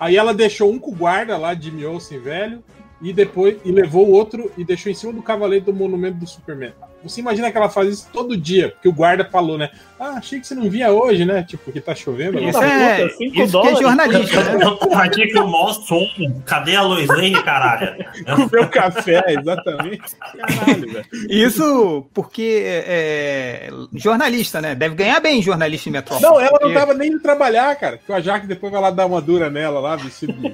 Aí 0.00 0.16
ela 0.16 0.32
deixou 0.32 0.72
um 0.72 0.78
com 0.78 0.92
o 0.92 0.94
guarda 0.94 1.36
lá 1.36 1.54
de 1.54 1.84
Olsen 1.84 2.20
velho 2.20 2.62
e 3.00 3.12
depois 3.12 3.56
e 3.64 3.70
levou 3.70 4.08
o 4.08 4.12
outro 4.12 4.50
e 4.56 4.64
deixou 4.64 4.90
em 4.90 4.94
cima 4.94 5.12
do 5.12 5.22
cavaleiro 5.22 5.66
do 5.66 5.74
monumento 5.74 6.18
do 6.18 6.26
Superman. 6.26 6.72
Você 7.02 7.20
imagina 7.20 7.50
que 7.50 7.56
ela 7.56 7.68
faz 7.68 7.88
isso 7.88 8.08
todo 8.12 8.36
dia, 8.36 8.70
porque 8.70 8.88
o 8.88 8.92
guarda 8.92 9.24
falou, 9.24 9.56
né? 9.56 9.70
Ah, 10.00 10.14
achei 10.16 10.40
que 10.40 10.46
você 10.46 10.54
não 10.54 10.68
vinha 10.68 10.90
hoje, 10.90 11.24
né? 11.24 11.44
Tipo, 11.44 11.64
porque 11.64 11.80
tá 11.80 11.94
chovendo. 11.94 12.40
Isso 12.40 12.60
é, 12.60 13.02
puta, 13.02 13.16
cinco 13.16 13.24
isso 13.24 13.32
que 13.34 13.42
é 13.42 13.46
dólares. 13.46 13.78
jornalista, 13.78 14.44
né? 14.44 14.64
Eu 14.64 14.76
tô 14.76 14.92
aqui 14.94 15.26
que 15.28 15.38
eu 15.38 15.46
mostro 15.46 15.96
um. 15.96 16.40
Cadê 16.44 16.74
a 16.74 16.82
Lois 16.82 17.06
Lane, 17.06 17.40
caralho? 17.42 18.04
Comeu 18.34 18.68
café, 18.68 19.22
exatamente. 19.28 20.16
Caralho, 20.18 20.92
velho. 20.92 21.06
Isso 21.28 22.04
porque 22.12 22.62
é, 22.64 23.70
jornalista, 23.94 24.60
né? 24.60 24.74
Deve 24.74 24.96
ganhar 24.96 25.20
bem 25.20 25.40
jornalista 25.40 25.88
em 25.88 25.92
metrópole. 25.92 26.28
Não, 26.28 26.40
ela 26.40 26.58
não 26.60 26.74
tava 26.74 26.94
nem 26.94 27.10
indo 27.10 27.20
trabalhar, 27.20 27.76
cara. 27.76 27.98
Que 27.98 28.12
a 28.12 28.20
Jaque 28.20 28.48
depois 28.48 28.72
vai 28.72 28.82
lá 28.82 28.90
dar 28.90 29.06
uma 29.06 29.20
dura 29.20 29.48
nela 29.48 29.78
lá, 29.78 29.94
vestido 29.94 30.32
de, 30.32 30.52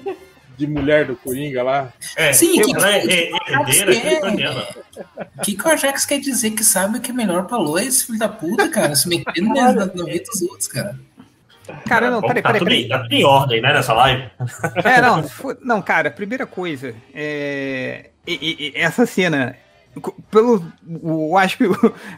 de 0.56 0.66
mulher 0.66 1.06
do 1.06 1.16
Coringa 1.16 1.62
lá. 1.62 1.92
É, 2.16 2.32
Sim, 2.32 2.60
que- 2.62 2.74
ela 2.76 2.90
é, 2.94 2.98
é, 3.06 3.30
é 3.30 3.52
herdeira 3.52 3.92
que- 3.94 4.00
kryptoniana. 4.00 4.66
O 5.38 5.42
que, 5.42 5.54
que 5.56 5.66
o 5.66 5.70
Ajax 5.70 6.04
quer 6.06 6.18
dizer 6.20 6.50
que 6.52 6.62
sabe 6.64 6.98
o 6.98 7.00
que 7.00 7.10
é 7.10 7.14
melhor 7.14 7.46
pra 7.46 7.56
Lois, 7.56 8.02
filho 8.02 8.18
da 8.18 8.28
puta, 8.28 8.68
cara? 8.68 8.94
Se 8.94 9.08
metendo 9.08 9.48
na, 9.54 9.72
na, 9.72 9.84
vida 9.86 10.24
dos 10.32 10.42
outros, 10.42 10.68
cara. 10.68 10.98
Cara, 11.86 12.10
não, 12.10 12.20
peraí, 12.20 12.42
tá, 12.42 12.52
peraí, 12.52 12.58
tudo 12.58 12.68
peraí. 12.68 12.88
tá 12.88 12.98
tudo 13.02 13.12
em 13.14 13.24
ordem, 13.24 13.60
né, 13.62 13.72
nessa 13.72 13.94
live? 13.94 14.30
É, 14.84 15.00
não, 15.00 15.24
não, 15.62 15.82
cara, 15.82 16.10
primeira 16.10 16.46
coisa, 16.46 16.94
é, 17.14 18.10
e- 18.26 18.34
e- 18.34 18.68
e 18.68 18.72
essa 18.76 19.06
cena, 19.06 19.56
pelo, 20.30 20.62
o- 20.86 21.30
eu 21.32 21.38
acho 21.38 21.56
que 21.56 21.64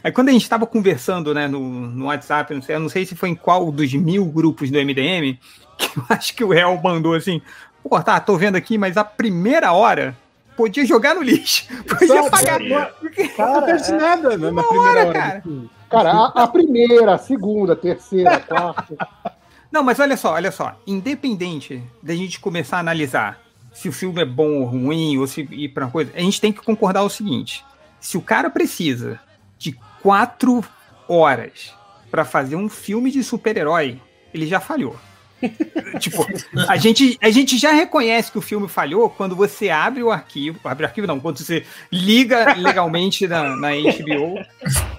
é 0.03 0.11
quando 0.11 0.29
a 0.29 0.31
gente 0.33 0.43
estava 0.43 0.67
conversando, 0.67 1.33
né, 1.33 1.47
no, 1.47 1.61
no 1.61 2.05
WhatsApp, 2.07 2.53
não 2.53 2.61
sei, 2.61 2.75
eu 2.75 2.79
não 2.81 2.89
sei 2.89 3.05
se 3.05 3.15
foi 3.15 3.29
em 3.29 3.35
qual 3.35 3.71
dos 3.71 3.93
mil 3.93 4.25
grupos 4.25 4.69
do 4.69 4.77
MDM, 4.77 5.39
que 5.77 5.97
eu 5.97 6.03
acho 6.09 6.35
que 6.35 6.43
o 6.43 6.49
réu 6.49 6.77
mandou 6.83 7.13
assim, 7.13 7.41
pô, 7.87 8.01
tá, 8.01 8.19
tô 8.19 8.37
vendo 8.37 8.55
aqui, 8.55 8.77
mas 8.77 8.97
a 8.97 9.03
primeira 9.03 9.71
hora 9.73 10.15
podia 10.55 10.85
jogar 10.85 11.15
no 11.15 11.21
lixo, 11.21 11.65
podia 11.87 12.23
Sabe, 12.23 12.29
pagar, 12.29 12.89
porque- 12.99 13.23
Não 13.23 13.29
Cara, 13.35 13.57
acontece 13.57 13.91
é- 13.93 13.97
nada 13.97 14.37
né, 14.37 14.51
na 14.51 14.63
primeira 14.63 14.99
hora, 14.99 15.07
hora. 15.09 15.13
cara. 15.19 15.41
filme. 15.41 15.69
cara, 15.89 16.11
a, 16.11 16.25
a 16.43 16.47
primeira, 16.47 17.13
a 17.13 17.17
segunda, 17.17 17.73
a 17.73 17.75
terceira, 17.75 18.35
a 18.35 18.39
quarta. 18.39 18.97
Não, 19.71 19.83
mas 19.83 19.99
olha 19.99 20.15
só, 20.15 20.33
olha 20.33 20.49
só. 20.51 20.79
Independente 20.87 21.83
da 22.01 22.15
gente 22.15 22.39
começar 22.39 22.77
a 22.77 22.79
analisar 22.79 23.39
se 23.73 23.89
o 23.89 23.91
filme 23.91 24.21
é 24.21 24.25
bom 24.25 24.61
ou 24.61 24.63
ruim, 24.65 25.17
ou 25.17 25.27
se 25.27 25.41
ir 25.51 25.69
pra 25.69 25.85
uma 25.85 25.91
coisa, 25.91 26.11
a 26.15 26.19
gente 26.21 26.39
tem 26.41 26.51
que 26.53 26.61
concordar 26.63 27.03
o 27.03 27.09
seguinte: 27.09 27.63
se 27.99 28.17
o 28.17 28.21
cara 28.21 28.49
precisa 28.49 29.19
de 29.59 29.77
quatro 30.01 30.63
horas 31.07 31.73
pra 32.09 32.23
fazer 32.25 32.55
um 32.55 32.69
filme 32.69 33.11
de 33.11 33.21
super-herói, 33.23 33.99
ele 34.33 34.47
já 34.47 34.59
falhou. 34.61 34.95
tipo, 35.99 36.25
a 36.67 36.77
gente, 36.77 37.17
a 37.21 37.29
gente 37.29 37.57
já 37.57 37.71
reconhece 37.71 38.31
que 38.31 38.37
o 38.37 38.41
filme 38.41 38.67
falhou 38.67 39.09
quando 39.09 39.35
você 39.35 39.69
abre 39.69 40.01
o 40.01 40.11
arquivo, 40.11 40.59
abre 40.63 40.83
o 40.83 40.87
arquivo 40.87 41.07
não, 41.07 41.19
quando 41.19 41.37
você 41.39 41.65
liga 41.91 42.53
legalmente 42.55 43.27
na, 43.27 43.55
na 43.55 43.69
HBO 43.71 44.35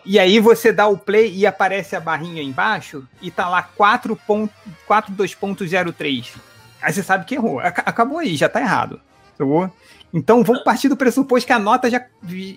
e 0.04 0.18
aí 0.18 0.38
você 0.40 0.72
dá 0.72 0.86
o 0.86 0.96
play 0.96 1.32
e 1.34 1.46
aparece 1.46 1.96
a 1.96 2.00
barrinha 2.00 2.42
embaixo 2.42 3.04
e 3.20 3.30
tá 3.30 3.48
lá 3.48 3.68
4.42.03. 3.76 6.34
Aí 6.80 6.92
você 6.92 7.02
sabe 7.02 7.24
que 7.24 7.34
errou. 7.34 7.58
Aca- 7.60 7.82
Acabou 7.84 8.18
aí, 8.18 8.36
já 8.36 8.48
tá 8.48 8.60
errado. 8.60 9.00
Então 10.12 10.42
vamos 10.42 10.62
partir 10.62 10.88
do 10.88 10.96
pressuposto 10.96 11.46
que 11.46 11.52
a 11.52 11.58
nota 11.58 11.90
já. 11.90 12.04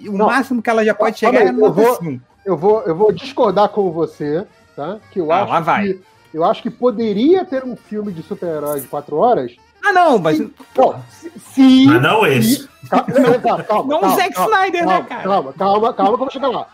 O 0.07 0.17
Não. 0.17 0.27
máximo 0.27 0.61
que 0.61 0.69
ela 0.69 0.85
já 0.85 0.93
pode 0.93 1.19
chegar 1.19 1.41
é 1.41 1.47
a 1.47 1.49
aí, 1.49 1.55
eu 1.55 1.59
nota 1.59 1.81
vou- 1.81 1.95
5. 1.95 2.21
Eu 2.43 2.57
vou, 2.57 2.81
eu 2.83 2.95
vou 2.95 3.11
discordar 3.11 3.69
com 3.69 3.91
você, 3.91 4.45
tá? 4.75 4.97
Que 5.11 5.19
eu 5.19 5.31
Ah, 5.31 5.41
acho 5.43 5.51
lá 5.51 5.59
vai. 5.59 5.93
que 5.93 6.01
eu 6.33 6.43
acho 6.43 6.61
que 6.61 6.69
poderia 6.69 7.43
ter 7.45 7.63
um 7.63 7.75
filme 7.75 8.11
de 8.11 8.23
super-herói 8.23 8.81
de 8.81 8.87
quatro 8.87 9.17
horas. 9.17 9.55
Ah, 9.83 9.91
não, 9.91 10.19
mas. 10.19 10.39
Pô, 10.73 10.93
se, 11.09 11.31
se- 11.39 11.85
Mas 11.87 12.01
não 12.01 12.25
esse. 12.25 12.67
Calma, 12.89 13.39
calma, 13.39 13.63
calma, 13.63 13.89
Não 14.01 14.07
o 14.07 14.15
Zack 14.15 14.33
calma, 14.33 14.55
Snyder, 14.57 14.85
né, 14.87 15.03
cara? 15.03 15.23
Calma, 15.23 15.53
calma, 15.53 15.93
calma, 15.93 16.09
que 16.11 16.13
eu 16.15 16.17
vou 16.25 16.31
chegar 16.31 16.49
lá. 16.49 16.67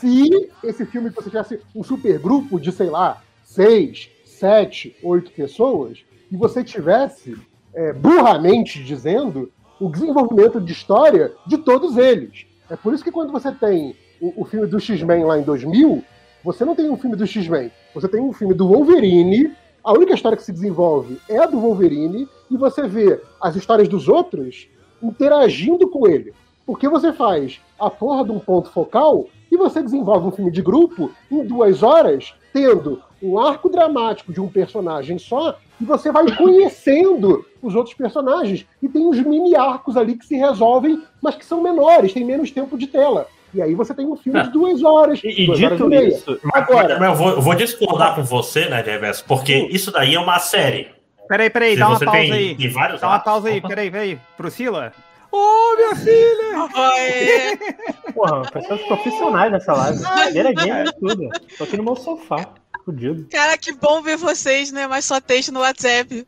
Se 0.00 0.50
esse 0.64 0.86
filme 0.86 1.10
você 1.10 1.28
tivesse 1.28 1.60
um 1.74 1.82
supergrupo 1.82 2.60
de, 2.60 2.72
sei 2.72 2.88
lá, 2.88 3.20
seis, 3.44 4.08
sete, 4.24 4.96
oito 5.02 5.30
pessoas, 5.32 5.98
e 6.30 6.36
você 6.36 6.62
tivesse, 6.62 7.36
é, 7.74 7.92
burramente 7.92 8.82
dizendo, 8.82 9.50
o 9.80 9.90
desenvolvimento 9.90 10.60
de 10.60 10.72
história 10.72 11.32
de 11.46 11.58
todos 11.58 11.96
eles. 11.96 12.46
É 12.70 12.76
por 12.76 12.92
isso 12.94 13.02
que 13.04 13.10
quando 13.12 13.32
você 13.32 13.50
tem 13.52 13.96
o, 14.20 14.42
o 14.42 14.44
filme 14.44 14.66
do 14.66 14.78
X-Men 14.78 15.24
lá 15.24 15.38
em 15.38 15.42
2000, 15.42 16.04
você 16.44 16.64
não 16.64 16.74
tem 16.74 16.88
um 16.90 16.96
filme 16.96 17.16
do 17.16 17.26
X-Men, 17.26 17.70
você 18.00 18.08
tem 18.08 18.20
um 18.20 18.32
filme 18.32 18.54
do 18.54 18.68
Wolverine, 18.68 19.52
a 19.82 19.92
única 19.92 20.14
história 20.14 20.36
que 20.36 20.44
se 20.44 20.52
desenvolve 20.52 21.20
é 21.28 21.38
a 21.38 21.46
do 21.46 21.58
Wolverine, 21.58 22.28
e 22.48 22.56
você 22.56 22.86
vê 22.86 23.20
as 23.40 23.56
histórias 23.56 23.88
dos 23.88 24.08
outros 24.08 24.68
interagindo 25.02 25.88
com 25.88 26.06
ele. 26.06 26.32
Porque 26.64 26.88
você 26.88 27.12
faz 27.12 27.60
a 27.78 27.90
porra 27.90 28.24
de 28.24 28.30
um 28.30 28.38
ponto 28.38 28.70
focal 28.70 29.26
e 29.50 29.56
você 29.56 29.82
desenvolve 29.82 30.28
um 30.28 30.30
filme 30.30 30.50
de 30.52 30.62
grupo 30.62 31.10
em 31.28 31.44
duas 31.44 31.82
horas, 31.82 32.34
tendo 32.52 33.02
um 33.20 33.36
arco 33.36 33.68
dramático 33.68 34.32
de 34.32 34.40
um 34.40 34.46
personagem 34.48 35.18
só, 35.18 35.58
e 35.80 35.84
você 35.84 36.12
vai 36.12 36.24
conhecendo 36.36 37.44
os 37.60 37.74
outros 37.74 37.96
personagens. 37.96 38.64
E 38.80 38.88
tem 38.88 39.06
uns 39.06 39.18
mini 39.18 39.56
arcos 39.56 39.96
ali 39.96 40.16
que 40.16 40.26
se 40.26 40.36
resolvem, 40.36 41.02
mas 41.20 41.34
que 41.34 41.44
são 41.44 41.60
menores, 41.60 42.12
tem 42.12 42.24
menos 42.24 42.52
tempo 42.52 42.78
de 42.78 42.86
tela. 42.86 43.26
E 43.54 43.62
aí 43.62 43.74
você 43.74 43.94
tem 43.94 44.06
um 44.06 44.16
filme 44.16 44.42
de 44.42 44.50
duas 44.50 44.82
horas. 44.82 45.20
E, 45.24 45.42
e 45.42 45.46
duas 45.46 45.62
horas 45.62 45.78
dito 45.78 45.88
meia. 45.88 46.08
isso, 46.08 46.40
Agora, 46.52 46.98
Mas 46.98 47.08
eu 47.08 47.14
vou, 47.14 47.40
vou 47.40 47.54
discordar 47.54 48.14
com 48.14 48.22
você, 48.22 48.68
né, 48.68 48.82
de 48.82 48.90
reverso, 48.90 49.24
porque 49.26 49.54
isso 49.70 49.90
daí 49.90 50.14
é 50.14 50.20
uma 50.20 50.38
série. 50.38 50.88
Peraí, 51.28 51.50
peraí, 51.50 51.74
Se 51.74 51.80
dá 51.80 51.88
uma 51.88 51.98
pausa 51.98 52.12
tem, 52.12 52.32
aí. 52.32 52.72
Dá 53.00 53.08
uma 53.08 53.18
pausa 53.18 53.48
aí, 53.48 53.60
peraí, 53.60 53.90
peraí. 53.90 54.18
Priscila? 54.36 54.92
Ô, 55.30 55.76
minha 55.76 55.96
filha! 55.96 56.68
Oi! 56.74 58.12
porra, 58.14 58.50
pessoas 58.50 58.80
profissionais 58.82 59.52
nessa 59.52 59.74
live. 59.74 60.02
Cadeira 60.02 60.52
game 60.54 60.88
e 60.88 60.92
tudo. 60.92 61.28
Tô 61.58 61.64
aqui 61.64 61.76
no 61.76 61.84
meu 61.84 61.96
sofá, 61.96 62.48
fudido. 62.82 63.26
Cara, 63.30 63.58
que 63.58 63.72
bom 63.72 64.00
ver 64.00 64.16
vocês, 64.16 64.72
né? 64.72 64.86
Mas 64.86 65.04
só 65.04 65.20
texto 65.20 65.52
no 65.52 65.60
WhatsApp. 65.60 66.26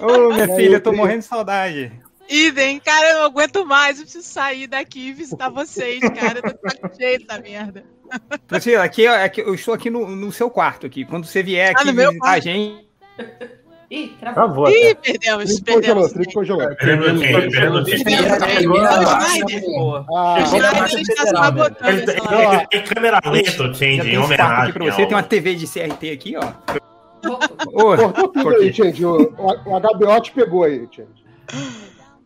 Ô, 0.00 0.32
minha 0.32 0.46
E 0.46 0.50
aí, 0.50 0.56
filha, 0.56 0.76
eu 0.76 0.82
tô 0.82 0.92
morrendo 0.92 1.20
de 1.20 1.24
saudade. 1.24 1.90
Idem, 2.28 2.78
cara, 2.80 3.10
eu 3.10 3.18
não 3.20 3.24
aguento 3.26 3.64
mais. 3.64 3.98
Eu 3.98 4.04
preciso 4.04 4.26
sair 4.26 4.66
daqui 4.66 5.08
e 5.08 5.12
visitar 5.12 5.48
vocês, 5.48 6.00
cara. 6.00 6.40
Eu 6.44 6.54
tô 6.58 6.96
cheio 6.96 7.24
da 7.26 7.38
merda. 7.40 7.84
Priscila, 8.46 8.84
aqui, 8.84 9.06
aqui, 9.06 9.40
eu 9.40 9.54
estou 9.54 9.74
aqui 9.74 9.90
no, 9.90 10.08
no 10.14 10.30
seu 10.32 10.50
quarto 10.50 10.86
aqui. 10.86 11.04
Quando 11.04 11.26
você 11.26 11.42
vier 11.42 11.68
Ah, 11.68 11.72
aqui 11.72 11.86
no 11.86 11.92
meu 11.94 12.08
visitar 12.08 12.26
a 12.26 12.30
quarto. 12.30 12.44
gente. 12.44 12.88
Ih, 13.90 14.14
travou. 14.20 14.68
Ih, 14.68 14.94
perdemos, 14.96 15.60
perdemos. 15.60 16.12
congelou. 16.34 16.68
Ah, 20.14 20.44
sabotando 21.30 21.88
Ele 21.90 22.66
tem, 22.66 22.84
câmera 22.84 23.20
lenta, 23.24 23.74
Change, 23.74 24.10
em 24.10 24.18
homenagem. 24.18 24.74
você, 24.78 25.06
tem 25.06 25.14
uma 25.16 25.22
TV 25.22 25.54
de 25.54 25.66
CRT 25.66 26.10
aqui, 26.10 26.36
ó. 26.36 26.52
Cortou 27.72 28.28
tudo 28.28 28.48
aí, 28.50 28.72
gente. 28.72 29.04
O, 29.04 29.16
o, 29.16 29.76
o 29.76 29.80
HBO 29.80 30.20
te 30.20 30.32
pegou 30.32 30.64
aí, 30.64 30.80
gente. 30.90 31.24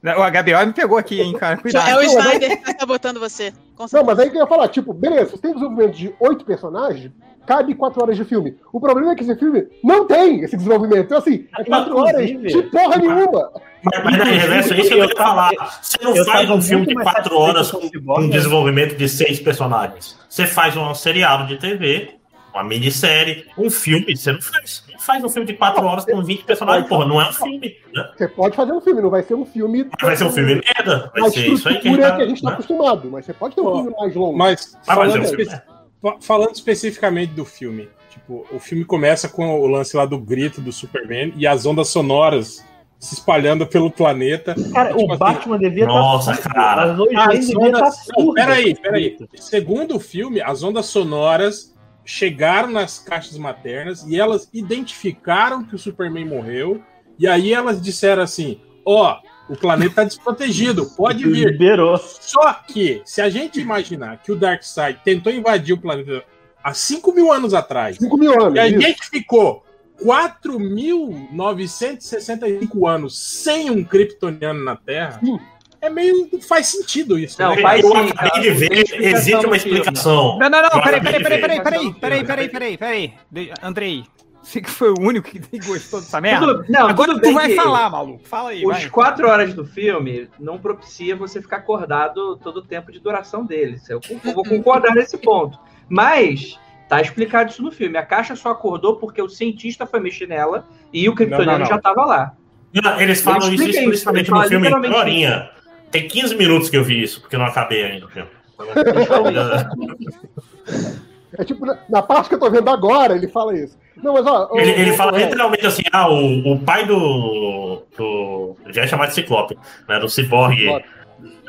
O 0.02 0.30
HBO 0.30 0.66
me 0.66 0.72
pegou 0.72 0.98
aqui, 0.98 1.20
hein, 1.20 1.32
cara. 1.34 1.56
Cuidado. 1.56 1.88
É 1.88 1.96
o 1.96 2.02
Snyder 2.02 2.58
que 2.58 2.64
tá 2.72 2.76
sabotando 2.80 3.20
você. 3.20 3.52
Não, 3.92 4.04
mas 4.04 4.18
aí 4.18 4.30
que 4.30 4.36
eu 4.36 4.40
ia 4.40 4.46
falar, 4.46 4.68
tipo, 4.68 4.92
beleza, 4.92 5.30
você 5.30 5.38
tem 5.38 5.52
desenvolvimento 5.54 5.94
de 5.96 6.12
oito 6.18 6.44
personagens, 6.44 7.12
cabe 7.46 7.74
quatro 7.74 8.02
horas 8.02 8.16
de 8.16 8.24
filme. 8.24 8.56
O 8.72 8.80
problema 8.80 9.12
é 9.12 9.14
que 9.14 9.22
esse 9.22 9.36
filme 9.36 9.66
não 9.82 10.04
tem 10.06 10.40
esse 10.40 10.56
desenvolvimento. 10.56 11.04
Então, 11.06 11.18
assim, 11.18 11.46
é 11.58 11.64
quatro 11.64 11.96
horas 11.96 12.26
de 12.26 12.62
porra 12.64 12.96
nenhuma. 12.96 13.50
Mas, 13.84 14.04
mas 14.04 14.18
na 14.18 14.24
reverso, 14.24 14.74
é 14.74 14.80
isso 14.80 14.88
que 14.90 14.98
eu 14.98 15.14
tava- 15.14 15.50
falar. 15.50 15.78
Você 15.82 15.98
não 16.02 16.16
eu 16.16 16.24
faz 16.24 16.50
um 16.50 16.60
filme 16.62 16.86
de 16.86 16.94
quatro 16.94 17.36
horas 17.36 17.70
com 17.70 17.88
com 17.90 18.20
né? 18.20 18.28
desenvolvimento 18.28 18.96
de 18.96 19.08
seis 19.08 19.40
personagens. 19.40 20.16
Você 20.28 20.46
faz 20.46 20.76
um 20.76 20.94
seriado 20.94 21.46
de 21.46 21.58
TV, 21.58 22.14
uma 22.52 22.62
minissérie, 22.64 23.46
um 23.56 23.70
filme, 23.70 24.16
você 24.16 24.32
não 24.32 24.40
faz. 24.42 24.84
Não 24.92 24.98
faz 25.00 25.24
um 25.24 25.28
filme 25.28 25.46
de 25.46 25.54
quatro 25.54 25.84
horas 25.84 26.04
com 26.04 26.22
20 26.22 26.44
personagens, 26.44 26.86
porra, 26.88 27.06
não 27.06 27.20
é 27.20 27.28
um 27.28 27.32
filme. 27.32 27.76
Né? 27.94 28.10
Você 28.16 28.28
pode 28.28 28.54
fazer 28.56 28.72
um 28.72 28.80
filme, 28.80 29.00
não 29.02 29.10
vai 29.10 29.22
ser 29.22 29.34
um 29.34 29.44
filme. 29.44 29.84
Mas 29.84 30.02
vai 30.02 30.16
ser 30.16 30.24
um 30.24 30.30
filme 30.30 30.54
merda. 30.54 31.10
Vai 31.16 31.30
ser 31.30 31.46
isso 31.48 31.68
aí 31.68 31.80
que 31.80 31.88
a 31.88 31.92
estrutura 31.92 32.06
gente 32.08 32.16
que 32.16 32.22
a 32.22 32.26
gente 32.28 32.42
tá 32.42 32.48
né? 32.48 32.54
acostumado, 32.54 33.10
mas 33.10 33.24
você 33.26 33.32
pode 33.32 33.54
ter 33.54 33.60
um 33.62 33.74
filme 33.74 33.94
mais 33.98 34.14
longo. 34.14 34.36
Mas 34.38 34.76
Ah, 34.86 34.94
mas 34.96 35.08
é 35.08 35.12
falando, 35.12 35.22
um 35.22 35.28
filme. 35.28 35.42
espe- 35.42 35.62
fa- 36.00 36.16
falando 36.20 36.54
especificamente 36.54 37.32
do 37.32 37.44
filme, 37.44 37.88
tipo, 38.10 38.46
o 38.52 38.58
filme 38.58 38.84
começa 38.84 39.28
com 39.28 39.58
o 39.60 39.66
lance 39.66 39.96
lá 39.96 40.04
do 40.06 40.18
grito 40.18 40.60
do 40.60 40.70
Superman 40.72 41.32
e 41.36 41.46
as 41.46 41.64
ondas 41.66 41.88
sonoras 41.88 42.64
se 42.98 43.14
espalhando 43.14 43.66
pelo 43.66 43.90
planeta. 43.90 44.54
Cara, 44.72 44.90
Tipo 44.90 45.00
o 45.06 45.10
assim, 45.10 45.18
Batman 45.18 45.58
devia 45.58 45.82
estar. 45.84 45.92
Nossa, 45.98 46.36
cara. 46.36 46.92
As 46.92 46.96
Lois 46.98 47.16
As 47.18 47.26
Lane 47.26 47.40
devia 47.40 47.66
estar 47.66 47.78
ondas. 47.78 48.06
Não, 48.16 48.24
surda. 48.24 48.40
peraí, 48.46 48.74
peraí. 48.76 49.16
Segundo 49.34 49.96
o 49.96 50.00
filme, 50.00 50.40
as 50.40 50.62
ondas 50.62 50.86
sonoras 50.86 51.74
chegaram 52.04 52.70
nas 52.70 52.98
caixas 52.98 53.36
maternas 53.38 54.04
e 54.06 54.18
elas 54.18 54.48
identificaram 54.52 55.64
que 55.64 55.74
o 55.74 55.78
Superman 55.78 56.26
morreu. 56.26 56.82
E 57.18 57.26
aí 57.26 57.52
elas 57.52 57.80
disseram 57.80 58.22
assim: 58.22 58.60
ó, 58.84 59.18
o 59.48 59.56
planeta 59.56 59.96
tá 59.96 60.04
desprotegido, 60.04 60.86
pode 60.96 61.28
vir. 61.28 61.50
Liberou. 61.50 61.98
Só 61.98 62.52
que, 62.52 63.02
se 63.04 63.20
a 63.20 63.28
gente 63.28 63.60
imaginar 63.60 64.22
que 64.22 64.32
o 64.32 64.36
Darkseid 64.36 65.00
tentou 65.04 65.32
invadir 65.32 65.74
o 65.74 65.80
planeta 65.80 66.24
há 66.62 66.72
5 66.72 67.12
mil 67.12 67.32
anos 67.32 67.54
atrás, 67.54 67.96
5 67.98 68.16
mil 68.16 68.40
anos. 68.40 68.54
e 68.54 68.58
a 68.58 68.68
isso. 68.68 68.80
gente 68.80 69.08
ficou 69.08 69.64
4.965 70.02 72.88
anos 72.88 73.18
sem 73.18 73.70
um 73.70 73.84
kryptoniano 73.84 74.64
na 74.64 74.76
Terra, 74.76 75.20
Sim. 75.22 75.38
É 75.82 75.90
meio. 75.90 76.30
Faz 76.48 76.68
sentido 76.68 77.18
isso. 77.18 77.40
Não, 77.42 77.54
né? 77.54 77.60
faz 77.60 77.82
eu 77.84 77.90
sim, 77.90 77.96
acabei 78.10 78.30
cara. 78.30 78.40
de 78.40 78.50
ver, 78.50 79.04
existe 79.04 79.46
uma 79.46 79.56
explicação. 79.56 80.38
Não, 80.38 80.48
não, 80.48 80.62
não, 80.62 80.70
peraí, 80.70 81.00
peraí, 81.00 81.22
peraí, 81.22 81.40
peraí, 81.40 81.60
peraí, 81.60 81.94
peraí, 81.94 82.24
peraí, 82.24 82.48
peraí, 82.48 82.78
peraí. 82.78 83.14
De- 83.30 83.52
Andrei, 83.60 84.04
você 84.42 84.60
que 84.60 84.70
foi 84.70 84.90
o 84.90 85.00
único 85.00 85.28
que 85.28 85.40
gostou 85.66 86.00
dessa 86.00 86.20
merda. 86.20 86.46
Tudo- 86.46 86.64
não, 86.68 86.88
Agora 86.88 87.18
tu 87.20 87.32
vai 87.32 87.54
falar, 87.54 87.90
maluco. 87.90 88.26
Fala 88.26 88.50
aí, 88.50 88.64
Os 88.64 88.72
vai. 88.72 88.88
quatro 88.88 89.28
horas 89.28 89.52
do 89.54 89.64
filme 89.64 90.28
não 90.38 90.56
propicia 90.58 91.16
você 91.16 91.42
ficar 91.42 91.56
acordado 91.58 92.36
todo 92.36 92.58
o 92.58 92.62
tempo 92.62 92.90
de 92.92 93.00
duração 93.00 93.44
dele. 93.44 93.78
Eu 93.88 94.00
vou 94.34 94.44
concordar 94.44 94.94
nesse 94.94 95.18
ponto. 95.18 95.58
Mas 95.88 96.58
tá 96.88 97.00
explicado 97.00 97.50
isso 97.50 97.62
no 97.62 97.72
filme. 97.72 97.98
A 97.98 98.06
caixa 98.06 98.36
só 98.36 98.50
acordou 98.50 98.96
porque 98.96 99.20
o 99.20 99.28
cientista 99.28 99.84
foi 99.84 99.98
mexer 100.00 100.28
nela 100.28 100.66
e 100.92 101.08
o 101.08 101.14
não. 101.58 101.66
já 101.66 101.78
tava 101.78 102.04
lá. 102.04 102.32
Não, 102.72 103.00
Eles 103.00 103.20
falam 103.20 103.52
isso 103.52 103.64
explicitamente 103.64 104.30
no 104.30 104.42
filme 104.44 104.68
Florinha. 104.68 105.50
Tem 105.92 106.08
15 106.08 106.34
minutos 106.34 106.68
que 106.68 106.76
eu 106.76 106.82
vi 106.82 107.00
isso, 107.02 107.20
porque 107.20 107.36
eu 107.36 107.40
não 107.40 107.46
acabei 107.46 107.84
ainda 107.84 108.06
o 108.06 108.08
filme. 108.08 108.28
É 111.38 111.44
tipo, 111.44 111.64
na, 111.88 112.02
parte 112.02 112.28
que 112.28 112.34
eu 112.34 112.38
tô 112.38 112.50
vendo 112.50 112.68
agora, 112.68 113.16
ele 113.16 113.26
fala 113.26 113.58
isso. 113.58 113.78
Não, 113.96 114.12
mas 114.12 114.26
ó. 114.26 114.50
Ele, 114.52 114.70
ô, 114.70 114.74
ele 114.74 114.92
fala 114.92 115.16
literalmente 115.16 115.66
assim: 115.66 115.82
ah, 115.90 116.08
o, 116.10 116.52
o 116.52 116.58
pai 116.60 116.84
do. 116.86 117.82
do 117.96 118.56
já 118.68 118.82
é 118.82 118.86
chamado 118.86 119.08
de 119.08 119.14
Ciclope, 119.14 119.56
né? 119.88 119.98
Do 119.98 120.10
Cyborg. 120.10 120.58
É, 120.68 120.82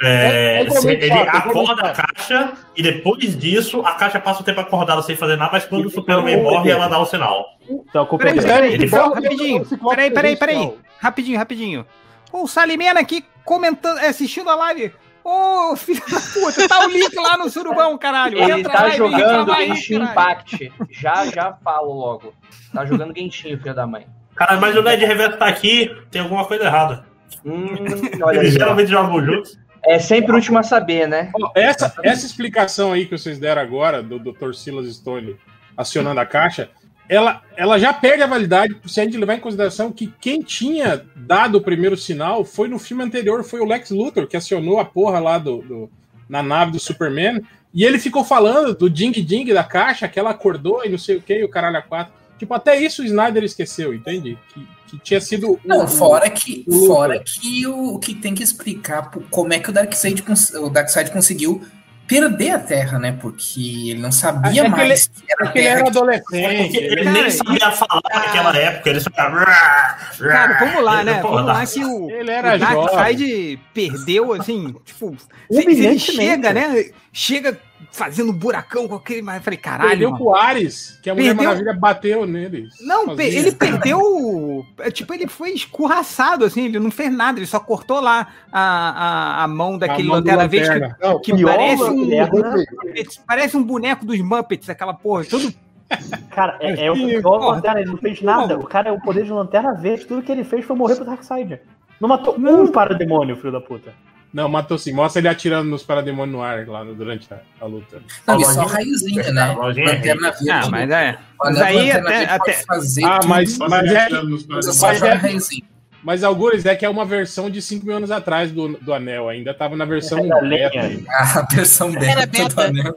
É- 0.03 0.57
é 0.57 0.61
ele 0.61 0.71
chato, 0.71 0.87
é 0.87 1.37
acorda 1.37 1.87
a 1.87 1.91
caixa 1.91 2.53
e 2.77 2.83
depois 2.83 3.37
disso 3.37 3.81
a 3.81 3.93
caixa 3.93 4.19
passa 4.19 4.41
o 4.41 4.45
tempo 4.45 4.59
acordada 4.61 5.01
sem 5.01 5.15
fazer 5.15 5.35
nada, 5.35 5.51
mas 5.51 5.65
quando 5.65 5.87
o 5.87 5.89
Superman 5.89 6.41
morre, 6.43 6.69
ela 6.71 6.87
dá 6.87 6.99
o 6.99 7.05
sinal. 7.05 7.45
Então, 7.67 8.05
Peraí, 8.05 8.37
é 8.37 8.41
peraí, 8.41 8.45
peraí, 8.61 8.73
Ele 8.73 8.87
fala- 8.87 9.15
rapidinho. 9.15 9.61
o 9.81 9.89
Peraí, 9.89 10.11
peraí, 10.11 10.35
peraí. 10.35 10.73
Rapidinho, 10.99 11.37
rapidinho. 11.37 11.85
Ô, 12.31 12.43
o 12.43 12.47
Salimena 12.47 12.99
aqui 12.99 13.23
comentando, 13.45 13.99
é, 13.99 14.07
assistindo 14.07 14.49
a 14.49 14.55
live. 14.55 14.93
Ô, 15.23 15.75
filho 15.77 16.01
da 16.01 16.19
puta, 16.19 16.67
tá 16.67 16.85
o 16.85 16.89
link 16.89 17.15
lá 17.15 17.37
no 17.37 17.49
surubão, 17.49 17.97
caralho. 17.97 18.37
Ele 18.41 18.59
Entra 18.59 18.73
tá 18.73 18.89
e 18.89 18.97
jogando 18.97 19.17
reclamar 19.17 19.57
aí, 19.57 19.67
Genshin 19.69 19.93
caralho. 19.99 20.11
Impact. 20.11 20.73
Já, 20.89 21.25
já 21.27 21.53
falo 21.63 21.93
logo. 21.93 22.33
Tá 22.73 22.85
jogando 22.85 23.15
Genshin, 23.15 23.57
filho 23.57 23.73
da 23.73 23.87
mãe. 23.87 24.05
Cara, 24.35 24.57
mas 24.57 24.75
o 24.75 24.81
Ned 24.81 25.05
Reverso 25.05 25.37
tá 25.37 25.47
aqui, 25.47 25.95
tem 26.11 26.21
alguma 26.21 26.45
coisa 26.45 26.65
errada. 26.65 27.05
Hum, 27.45 27.75
olha 28.21 28.39
Eles 28.39 28.53
geralmente 28.53 28.89
jogam 28.89 29.23
juntos. 29.23 29.57
É 29.85 29.99
sempre 29.99 30.31
o 30.31 30.35
último 30.35 30.57
a 30.57 30.63
saber, 30.63 31.07
né? 31.07 31.31
Essa, 31.55 31.93
essa 32.03 32.25
explicação 32.25 32.93
aí 32.93 33.05
que 33.05 33.17
vocês 33.17 33.37
deram 33.37 33.61
agora, 33.61 34.01
do 34.01 34.17
Dr. 34.17 34.53
Silas 34.53 34.93
Stone 34.93 35.35
acionando 35.75 36.19
a 36.19 36.25
caixa, 36.25 36.69
ela, 37.09 37.41
ela 37.57 37.77
já 37.77 37.93
perde 37.93 38.23
a 38.23 38.27
validade 38.27 38.75
se 38.85 38.99
a 38.99 39.03
gente 39.03 39.17
levar 39.17 39.35
em 39.35 39.39
consideração 39.39 39.91
que 39.91 40.11
quem 40.21 40.41
tinha 40.41 41.03
dado 41.15 41.57
o 41.57 41.61
primeiro 41.61 41.97
sinal 41.97 42.43
foi 42.45 42.67
no 42.67 42.79
filme 42.79 43.03
anterior, 43.03 43.43
foi 43.43 43.59
o 43.59 43.65
Lex 43.65 43.89
Luthor, 43.91 44.27
que 44.27 44.37
acionou 44.37 44.79
a 44.79 44.85
porra 44.85 45.19
lá 45.19 45.37
do, 45.37 45.57
do- 45.61 45.89
na 46.29 46.41
nave 46.41 46.71
do 46.71 46.79
Superman, 46.79 47.41
e 47.73 47.83
ele 47.83 47.99
ficou 47.99 48.23
falando 48.23 48.73
do 48.73 48.89
ding-ding 48.89 49.45
da 49.53 49.63
caixa, 49.63 50.07
que 50.07 50.17
ela 50.19 50.29
acordou 50.31 50.83
e 50.85 50.89
não 50.89 50.97
sei 50.97 51.17
o 51.17 51.21
que, 51.21 51.33
e 51.39 51.43
o 51.43 51.49
caralho 51.49 51.77
a 51.77 51.81
quatro. 51.81 52.13
Tipo, 52.39 52.53
até 52.53 52.79
isso 52.81 53.01
o 53.01 53.05
Snyder 53.05 53.43
esqueceu, 53.43 53.93
entende? 53.93 54.37
Que, 54.53 54.67
que 54.87 54.97
tinha 54.99 55.19
sido. 55.21 55.59
Não, 55.65 55.85
o- 55.85 55.87
fora 55.87 56.29
que, 56.29 56.63
o- 56.67 56.87
fora 56.87 57.19
que 57.19 57.65
o, 57.67 57.95
o 57.95 57.99
que 57.99 58.13
tem 58.15 58.33
que 58.33 58.43
explicar 58.43 59.11
como 59.29 59.53
é 59.53 59.59
que 59.59 59.69
o 59.69 59.73
Darkseid, 59.73 60.23
o 60.59 60.69
Darkseid 60.69 61.11
conseguiu 61.11 61.61
perder 62.07 62.51
a 62.51 62.59
Terra, 62.59 62.99
né? 62.99 63.17
Porque 63.19 63.89
ele 63.91 63.99
não 64.01 64.11
sabia 64.11 64.61
É 64.61 64.65
que 64.65 64.69
mais 64.69 65.07
que 65.07 65.23
era 65.31 65.35
a 65.41 65.45
Porque 65.45 65.59
ele 65.59 65.67
era 65.67 65.81
que- 65.83 65.89
adolescente. 65.89 66.77
Ele 66.77 67.01
ele- 67.01 67.09
nem 67.11 67.29
sabia 67.29 67.71
falar 67.71 68.01
naquela 68.13 68.57
época, 68.57 68.89
ele 68.89 68.99
só 68.99 69.09
ficava. 69.09 69.45
Cara, 69.45 70.59
vamos 70.59 70.83
lá, 70.83 71.03
né? 71.03 71.19
Vamos 71.21 71.45
lá 71.45 71.65
que 71.65 71.83
o, 71.83 72.09
Ele 72.09 72.31
era 72.31 72.55
o 72.55 72.59
Darkseid 72.59 73.59
perdeu, 73.73 74.33
assim, 74.33 74.75
tipo... 74.85 75.15
Ele 75.49 75.63
Humilhantemente. 75.63 76.11
chega, 76.13 76.53
né? 76.53 76.85
Chega 77.11 77.57
fazendo 77.91 78.31
um 78.31 78.35
buracão 78.35 78.87
com 78.87 78.95
aquele... 78.95 79.21
Mas 79.21 79.37
eu 79.37 79.41
falei, 79.41 79.57
caralho, 79.57 79.89
Perdeu 79.89 80.11
mano. 80.11 80.23
pro 80.23 80.35
Ares, 80.35 80.99
que 81.01 81.09
a 81.09 81.13
Mulher 81.13 81.27
Perdeu- 81.29 81.43
Maravilha 81.45 81.73
bateu 81.73 82.25
nele. 82.25 82.67
Não, 82.81 83.05
sozinha. 83.05 83.27
ele 83.27 83.51
perdeu. 83.55 84.65
é, 84.79 84.91
Tipo, 84.91 85.13
ele 85.13 85.27
foi 85.27 85.51
escorraçado, 85.51 86.45
assim, 86.45 86.65
ele 86.65 86.79
não 86.79 86.91
fez 86.91 87.11
nada, 87.11 87.39
ele 87.39 87.45
só 87.47 87.59
cortou 87.59 87.99
lá 87.99 88.27
a, 88.51 88.61
a, 88.61 89.43
a 89.43 89.47
mão 89.47 89.77
daquele 89.77 90.07
mão 90.07 90.21
do 90.21 90.25
Lanterna 90.27 90.47
Verde 90.47 90.69
que. 90.95 91.05
Não, 91.07 91.19
que 91.21 91.43
parece 91.43 91.83
um 91.83 92.05
Muppets, 92.05 93.21
parece 93.27 93.57
um 93.57 93.63
boneco 93.63 94.05
dos 94.05 94.19
Muppets, 94.21 94.69
aquela 94.69 94.93
porra, 94.93 95.25
todo. 95.25 95.53
Cara, 96.31 96.57
é, 96.59 96.85
é 96.87 96.91
o 96.91 96.95
pior. 96.95 97.37
Lanterna, 97.55 97.81
ele 97.81 97.89
não 97.91 97.97
fez 97.97 98.21
nada. 98.21 98.57
O 98.57 98.63
cara 98.65 98.89
é 98.89 98.91
o 98.91 98.99
poder 98.99 99.25
de 99.25 99.31
Lanterna 99.31 99.73
Verde, 99.75 100.05
tudo 100.05 100.23
que 100.23 100.31
ele 100.31 100.43
fez 100.43 100.65
foi 100.65 100.75
morrer 100.75 100.95
pro 100.95 101.05
Darkseid. 101.05 101.59
Não 101.99 102.09
matou 102.09 102.35
um 102.37 102.67
parademônio, 102.71 103.35
filho 103.35 103.51
da 103.51 103.61
puta. 103.61 103.93
Não, 104.33 104.49
matou 104.49 104.77
sim. 104.79 104.91
Mostra 104.93 105.19
ele 105.19 105.27
atirando 105.27 105.69
nos 105.69 105.83
parademônios 105.83 106.35
no 106.35 106.41
ar 106.41 106.67
lá 106.67 106.83
durante 106.83 107.31
a, 107.31 107.37
a 107.61 107.65
luta. 107.65 108.01
Não, 108.25 108.39
e 108.39 108.43
Ó, 108.43 108.47
só 108.47 108.61
lojinha- 108.63 108.67
raiozinho, 108.75 109.33
né? 109.33 109.51
lojinha 109.53 109.85
Lanterna 109.93 110.31
verde. 110.31 110.49
Ah, 110.49 110.67
mas 110.71 110.89
é. 110.89 111.17
Mas 111.39 111.61
aí 111.61 111.91
até. 111.91 112.25
Até 112.25 112.53
fazer 112.65 113.05
Ah, 113.05 113.19
mas, 113.27 113.57
mas, 113.59 113.91
é, 113.93 114.09
mas 114.49 114.75
só 114.75 114.87
mas 114.87 115.03
é- 115.03 115.13
raiozinho. 115.13 115.63
mas 116.03 116.23
Algures 116.23 116.65
é 116.65 116.75
que 116.75 116.83
é 116.83 116.89
uma 116.89 117.05
versão 117.05 117.47
de 117.49 117.61
5 117.61 117.85
mil 117.85 117.95
anos 117.95 118.09
atrás 118.09 118.51
do, 118.51 118.69
do 118.79 118.91
anel. 118.93 119.29
Ainda 119.29 119.53
tava 119.53 119.75
na 119.75 119.85
versão 119.85 120.17
É 120.19 120.27
da 120.27 120.41
beta. 120.41 120.47
lenha. 120.47 120.81
aí. 120.81 121.05
A 121.09 121.41
versão 121.53 121.89
Era 121.89 122.25
beta 122.25 122.49
do 122.49 122.55
beta. 122.55 122.65
anel. 122.65 122.95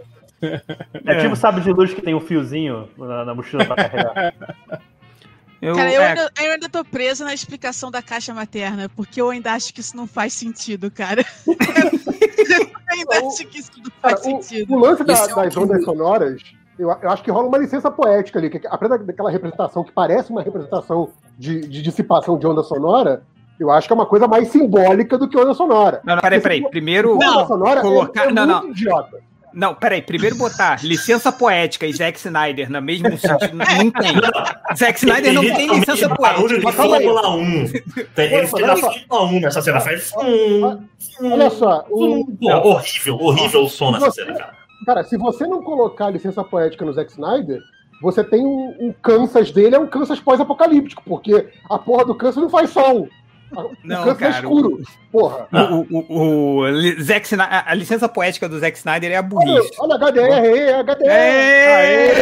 É 1.05 1.21
tipo 1.21 1.37
sabe 1.37 1.61
de 1.61 1.71
luz 1.73 1.93
que 1.95 2.01
tem 2.03 2.15
um 2.15 2.21
fiozinho 2.21 2.89
na, 2.97 3.25
na 3.27 3.35
mochila 3.35 3.65
pra 3.65 3.77
carregar. 3.77 4.35
Eu, 5.69 5.75
Cara, 5.75 5.93
eu, 5.93 6.01
é, 6.01 6.07
ainda, 6.11 6.33
eu 6.41 6.53
ainda 6.53 6.69
tô 6.69 6.85
presa 6.85 7.25
na 7.25 7.35
explicação 7.35 7.91
da 7.91 8.01
caixa 8.01 8.33
materna, 8.33 8.89
porque 8.95 9.21
eu 9.21 9.31
ainda 9.31 9.53
acho 9.53 9.75
que 9.75 9.81
isso 9.81 9.97
não 9.97 10.07
faz 10.07 10.33
sentido, 10.33 10.91
cara. 10.91 11.25
eu 11.47 11.57
ainda 12.89 13.27
acho 13.29 13.47
que 13.47 13.59
isso 13.59 13.71
não 13.77 13.91
Cara, 14.03 14.17
faz 14.17 14.21
o, 14.21 14.43
sentido. 14.43 14.75
o 14.75 14.79
lance 14.79 15.03
da- 15.05 15.13
é 15.15 15.17
o 15.17 15.37
das 15.37 15.55
que- 15.55 15.59
ondas 15.61 15.85
sonoras, 15.85 16.43
eu, 16.79 16.89
eu 16.91 17.11
acho 17.11 17.23
que 17.23 17.31
rola 17.31 17.49
uma 17.49 17.59
licença 17.59 17.91
poética 17.91 18.39
ali, 18.39 18.51
que 18.51 18.61
apesar 18.69 18.99
daquela 18.99 19.31
representação 19.31 19.83
que 19.83 19.93
parece 19.93 20.31
uma 20.31 20.43
representação 20.43 21.11
de, 21.39 21.61
de 21.63 21.83
dissipação 21.83 22.39
de 22.39 22.47
onda 22.47 22.63
sonora, 22.63 23.23
eu 23.59 23.71
acho 23.71 23.87
que 23.89 23.93
é 23.93 23.97
uma 23.97 24.07
coisa 24.07 24.29
mais 24.29 24.49
simbólica 24.49 25.17
do 25.17 25.29
que 25.29 25.37
onda 25.39 25.55
sonora. 25.55 26.01
Não, 26.05 26.15
não, 26.15 26.23
peraí, 26.23 26.41
peraí. 26.41 26.69
Primeiro. 26.71 27.17
onda 27.17 27.47
sonora 27.47 27.81
colocar- 27.81 28.27
é, 28.27 28.29
é 28.29 28.33
não, 28.33 28.47
muito 28.47 28.63
não. 28.67 28.71
idiota. 28.71 29.19
Não, 29.57 29.75
peraí. 29.75 30.03
Primeiro 30.03 30.37
botar 30.37 30.85
licença 30.85 31.33
poética 31.33 31.87
e 31.87 31.93
Zack 31.95 32.19
Snyder 32.19 32.71
no 32.71 32.83
mesmo 32.83 33.17
sentido. 33.17 33.55
Não 33.57 33.91
tem. 33.91 34.13
Zack 34.77 34.99
Snyder 34.99 35.33
não 35.33 35.41
tem 35.43 35.69
licença 35.79 36.09
barulho 36.11 36.61
poética. 36.61 36.71
de 36.71 36.77
calma 36.77 36.97
aí. 36.99 37.05
Fórmula 37.05 37.31
1. 37.37 37.67
Tem- 38.15 38.33
Ele 38.35 38.47
fez 38.47 38.53
Olha 38.53 38.73
a 38.73 38.77
só. 38.77 38.93
Fórmula 38.93 39.23
1 39.33 39.41
nessa 39.41 39.63
cena. 39.63 39.81
Faz. 39.81 40.13
Hum, 40.19 40.79
Olha 41.33 41.49
só, 41.49 41.87
o, 41.89 42.27
horrível, 42.69 43.17
horrível 43.19 43.63
o 43.65 43.69
som 43.71 43.91
nessa 43.93 44.11
cena, 44.11 44.35
cara. 44.35 44.53
cara, 44.85 45.05
se 45.05 45.17
você 45.17 45.47
não 45.47 45.63
colocar 45.63 46.11
licença 46.11 46.45
poética 46.45 46.85
no 46.85 46.93
Zack 46.93 47.11
Snyder, 47.13 47.59
você 48.03 48.23
tem 48.23 48.45
um, 48.45 48.77
um 48.79 48.95
Kansas 49.03 49.51
dele, 49.51 49.75
é 49.77 49.79
um 49.79 49.87
Kansas 49.87 50.21
pós-apocalíptico, 50.21 51.03
porque 51.07 51.49
a 51.71 51.79
porra 51.79 52.05
do 52.05 52.15
Kansas 52.15 52.43
não 52.43 52.51
faz 52.51 52.69
som. 52.69 53.09
O 53.53 53.71
Não, 53.85 54.05
Kansas 54.05 54.17
é 54.17 54.19
cara, 54.25 54.35
escuro. 54.39 54.83
Porra. 55.13 55.47
O, 55.53 55.87
o, 55.89 56.07
o, 56.09 56.61
o 56.63 57.03
Zack 57.03 57.27
Snyder, 57.27 57.63
a 57.67 57.75
licença 57.75 58.09
poética 58.09 58.49
do 58.49 58.59
Zack 58.59 58.77
Snyder 58.77 59.13
é 59.13 59.17
a 59.17 59.21
Olha, 59.21 59.29
burrice. 59.29 59.71
olha 59.79 59.95
HDR, 59.97 60.83
HDR. 60.85 62.17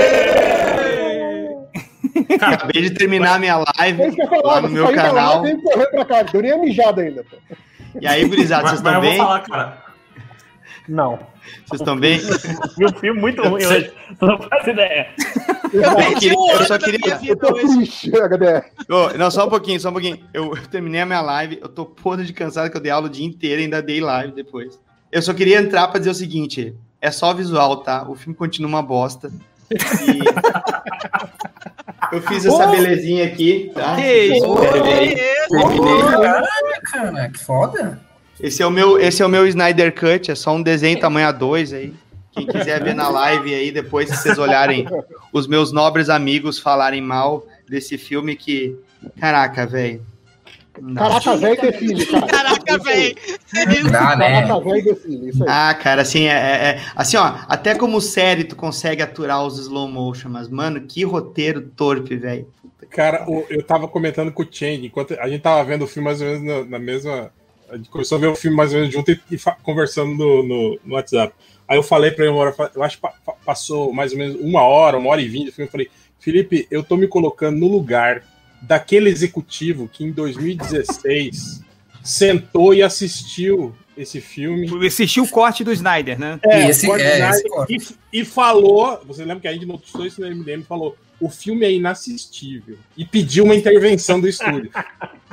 Acabei 2.40 2.82
de 2.82 2.90
terminar 2.90 3.38
minha 3.40 3.54
É 3.54 3.64
live 3.82 4.02
eu 4.02 4.12
ia 4.12 4.28
falar, 4.28 4.42
lá 4.54 4.60
no 4.62 4.68
meu 4.68 4.92
canal. 4.92 5.42
live 5.42 5.58
e 5.58 5.62
correr 5.62 5.86
pra 5.86 6.04
cá, 6.04 6.22
deu 6.22 6.42
nem 6.42 6.52
a 6.52 6.58
mijada 6.58 7.02
ainda. 7.02 7.24
pô. 7.24 7.36
E 8.00 8.06
aí, 8.06 8.24
gurizada, 8.24 8.62
Mas, 8.64 8.70
vocês 8.72 8.82
mas 8.82 8.94
eu 8.94 9.00
estão 9.02 9.16
vou 9.16 9.26
falar, 9.26 9.40
cara. 9.40 9.83
Não. 10.88 11.18
Vocês 11.66 11.80
estão 11.80 11.96
bem? 11.96 12.20
E 12.78 12.84
um 12.84 12.92
filme 12.98 13.20
muito 13.20 13.42
ruim 13.42 13.64
hoje. 13.64 13.90
Não 14.20 14.38
faz 14.38 14.66
ideia. 14.66 15.08
Eu, 15.72 15.94
perdi 15.96 16.14
queria- 16.20 16.38
um 16.38 16.50
eu 16.50 16.64
só 16.66 16.78
queria. 16.78 17.16
vida 17.16 17.32
Eu 17.32 17.36
tô 17.36 17.52
triste, 17.54 18.10
HDR. 18.14 18.64
Ô, 18.88 19.16
não, 19.16 19.30
só 19.30 19.46
um 19.46 19.50
pouquinho, 19.50 19.80
só 19.80 19.88
um 19.88 19.92
pouquinho. 19.92 20.18
Eu, 20.32 20.54
eu 20.54 20.66
terminei 20.68 21.00
a 21.00 21.06
minha 21.06 21.22
live, 21.22 21.58
eu 21.62 21.68
tô 21.68 21.86
podre 21.86 22.26
de 22.26 22.32
cansado 22.32 22.70
que 22.70 22.76
eu 22.76 22.80
dei 22.80 22.92
aula 22.92 23.06
o 23.06 23.10
dia 23.10 23.26
inteiro 23.26 23.60
e 23.60 23.64
ainda 23.64 23.82
dei 23.82 24.00
live 24.00 24.32
depois. 24.34 24.78
Eu 25.10 25.22
só 25.22 25.32
queria 25.32 25.58
entrar 25.58 25.88
pra 25.88 25.98
dizer 25.98 26.10
o 26.10 26.14
seguinte: 26.14 26.74
é 27.00 27.10
só 27.10 27.32
visual, 27.32 27.78
tá? 27.78 28.06
O 28.08 28.14
filme 28.14 28.36
continua 28.36 28.68
uma 28.68 28.82
bosta. 28.82 29.30
E 29.70 32.14
eu 32.14 32.20
fiz 32.22 32.44
essa 32.44 32.66
belezinha 32.66 33.24
aqui, 33.24 33.72
tá? 33.74 33.96
Que 33.96 34.24
isso? 34.36 34.54
Terminei. 34.56 35.16
Caralho, 36.10 36.46
cara, 36.92 37.28
que 37.30 37.38
foda. 37.38 38.00
Esse 38.40 38.62
é 38.62 38.66
o 38.66 38.70
meu, 38.70 38.98
esse 38.98 39.22
é 39.22 39.26
o 39.26 39.28
meu 39.28 39.46
Snyder 39.46 39.94
Cut, 39.94 40.30
é 40.30 40.34
só 40.34 40.54
um 40.54 40.62
desenho 40.62 40.98
tamanho 40.98 41.28
A2 41.28 41.74
aí. 41.76 41.94
Quem 42.32 42.46
quiser 42.46 42.82
ver 42.82 42.94
na 42.94 43.08
live 43.08 43.54
aí, 43.54 43.70
depois 43.70 44.08
se 44.10 44.16
vocês 44.16 44.38
olharem 44.38 44.86
os 45.32 45.46
meus 45.46 45.70
nobres 45.70 46.08
amigos 46.08 46.58
falarem 46.58 47.00
mal 47.00 47.46
desse 47.68 47.96
filme 47.96 48.34
que, 48.34 48.76
caraca, 49.20 49.64
velho. 49.66 50.02
Caraca, 50.96 51.36
velho 51.36 51.60
define, 51.60 52.04
cara. 52.06 52.26
Caraca, 52.26 52.78
velho. 52.78 53.14
Dá, 53.92 54.16
né? 54.16 54.42
Caraca, 54.42 54.60
velho 54.68 54.84
define, 54.84 55.28
isso 55.28 55.44
aí. 55.44 55.48
Ah, 55.48 55.74
cara, 55.74 56.02
assim, 56.02 56.24
é, 56.24 56.32
é- 56.32 56.66
é- 56.70 56.80
assim, 56.96 57.16
ó, 57.16 57.34
até 57.48 57.76
como 57.76 58.00
série 58.00 58.42
tu 58.42 58.56
consegue 58.56 59.00
aturar 59.00 59.46
os 59.46 59.56
slow 59.56 59.86
motion, 59.86 60.28
mas, 60.28 60.48
mano, 60.48 60.80
que 60.80 61.04
roteiro 61.04 61.60
torpe, 61.76 62.16
velho. 62.16 62.48
Cara, 62.90 63.24
o- 63.30 63.46
eu 63.48 63.62
tava 63.62 63.86
comentando 63.86 64.32
com 64.32 64.42
o 64.42 64.48
Change, 64.50 64.84
enquanto 64.86 65.14
a 65.20 65.28
gente 65.28 65.42
tava 65.42 65.62
vendo 65.62 65.82
o 65.82 65.86
filme 65.86 66.06
mais 66.08 66.20
ou 66.20 66.26
menos 66.26 66.42
na, 66.42 66.64
na 66.64 66.78
mesma 66.80 67.30
A 67.74 67.76
gente 67.76 67.88
começou 67.90 68.16
a 68.16 68.20
ver 68.20 68.28
o 68.28 68.36
filme 68.36 68.56
mais 68.56 68.72
ou 68.72 68.78
menos 68.80 68.94
junto 68.94 69.10
e, 69.10 69.20
e 69.32 69.36
conversando 69.62 70.14
no, 70.14 70.42
no, 70.42 70.80
no 70.84 70.94
WhatsApp. 70.94 71.34
Aí 71.66 71.76
eu 71.76 71.82
falei 71.82 72.10
pra 72.10 72.24
ele 72.24 72.32
uma 72.32 72.40
hora, 72.42 72.54
eu 72.74 72.82
acho 72.82 72.96
que 72.96 73.02
pa- 73.02 73.14
pa- 73.24 73.36
passou 73.44 73.92
mais 73.92 74.12
ou 74.12 74.18
menos 74.18 74.36
uma 74.40 74.62
hora, 74.62 74.96
uma 74.98 75.10
hora 75.10 75.20
e 75.20 75.28
vinte 75.28 75.46
do 75.46 75.52
filme. 75.52 75.66
Eu 75.66 75.72
falei, 75.72 75.90
Felipe, 76.20 76.66
eu 76.70 76.82
tô 76.84 76.96
me 76.96 77.08
colocando 77.08 77.58
no 77.58 77.66
lugar 77.68 78.22
daquele 78.62 79.10
executivo 79.10 79.88
que 79.92 80.04
em 80.04 80.12
2016 80.12 81.62
sentou 82.02 82.74
e 82.74 82.82
assistiu 82.82 83.74
esse 83.96 84.20
filme. 84.20 84.68
Assistiu 84.86 85.24
o 85.24 85.28
corte 85.28 85.62
do 85.64 85.72
Snyder, 85.72 86.18
né? 86.18 86.38
É, 86.44 86.66
E 86.66 86.70
esse- 86.70 86.90
é, 86.90 87.30
esse 87.30 87.48
corte. 87.48 87.96
e, 88.12 88.20
e 88.20 88.24
falou, 88.24 89.00
você 89.06 89.22
lembra 89.24 89.40
que 89.40 89.48
a 89.48 89.52
gente 89.52 89.66
notou 89.66 90.04
isso 90.06 90.20
no 90.20 90.26
MDM 90.28 90.62
falou, 90.64 90.96
o 91.20 91.28
filme 91.30 91.64
é 91.64 91.72
inassistível 91.72 92.76
e 92.96 93.04
pediu 93.04 93.44
uma 93.44 93.54
intervenção 93.54 94.20
do 94.20 94.28
estúdio. 94.28 94.70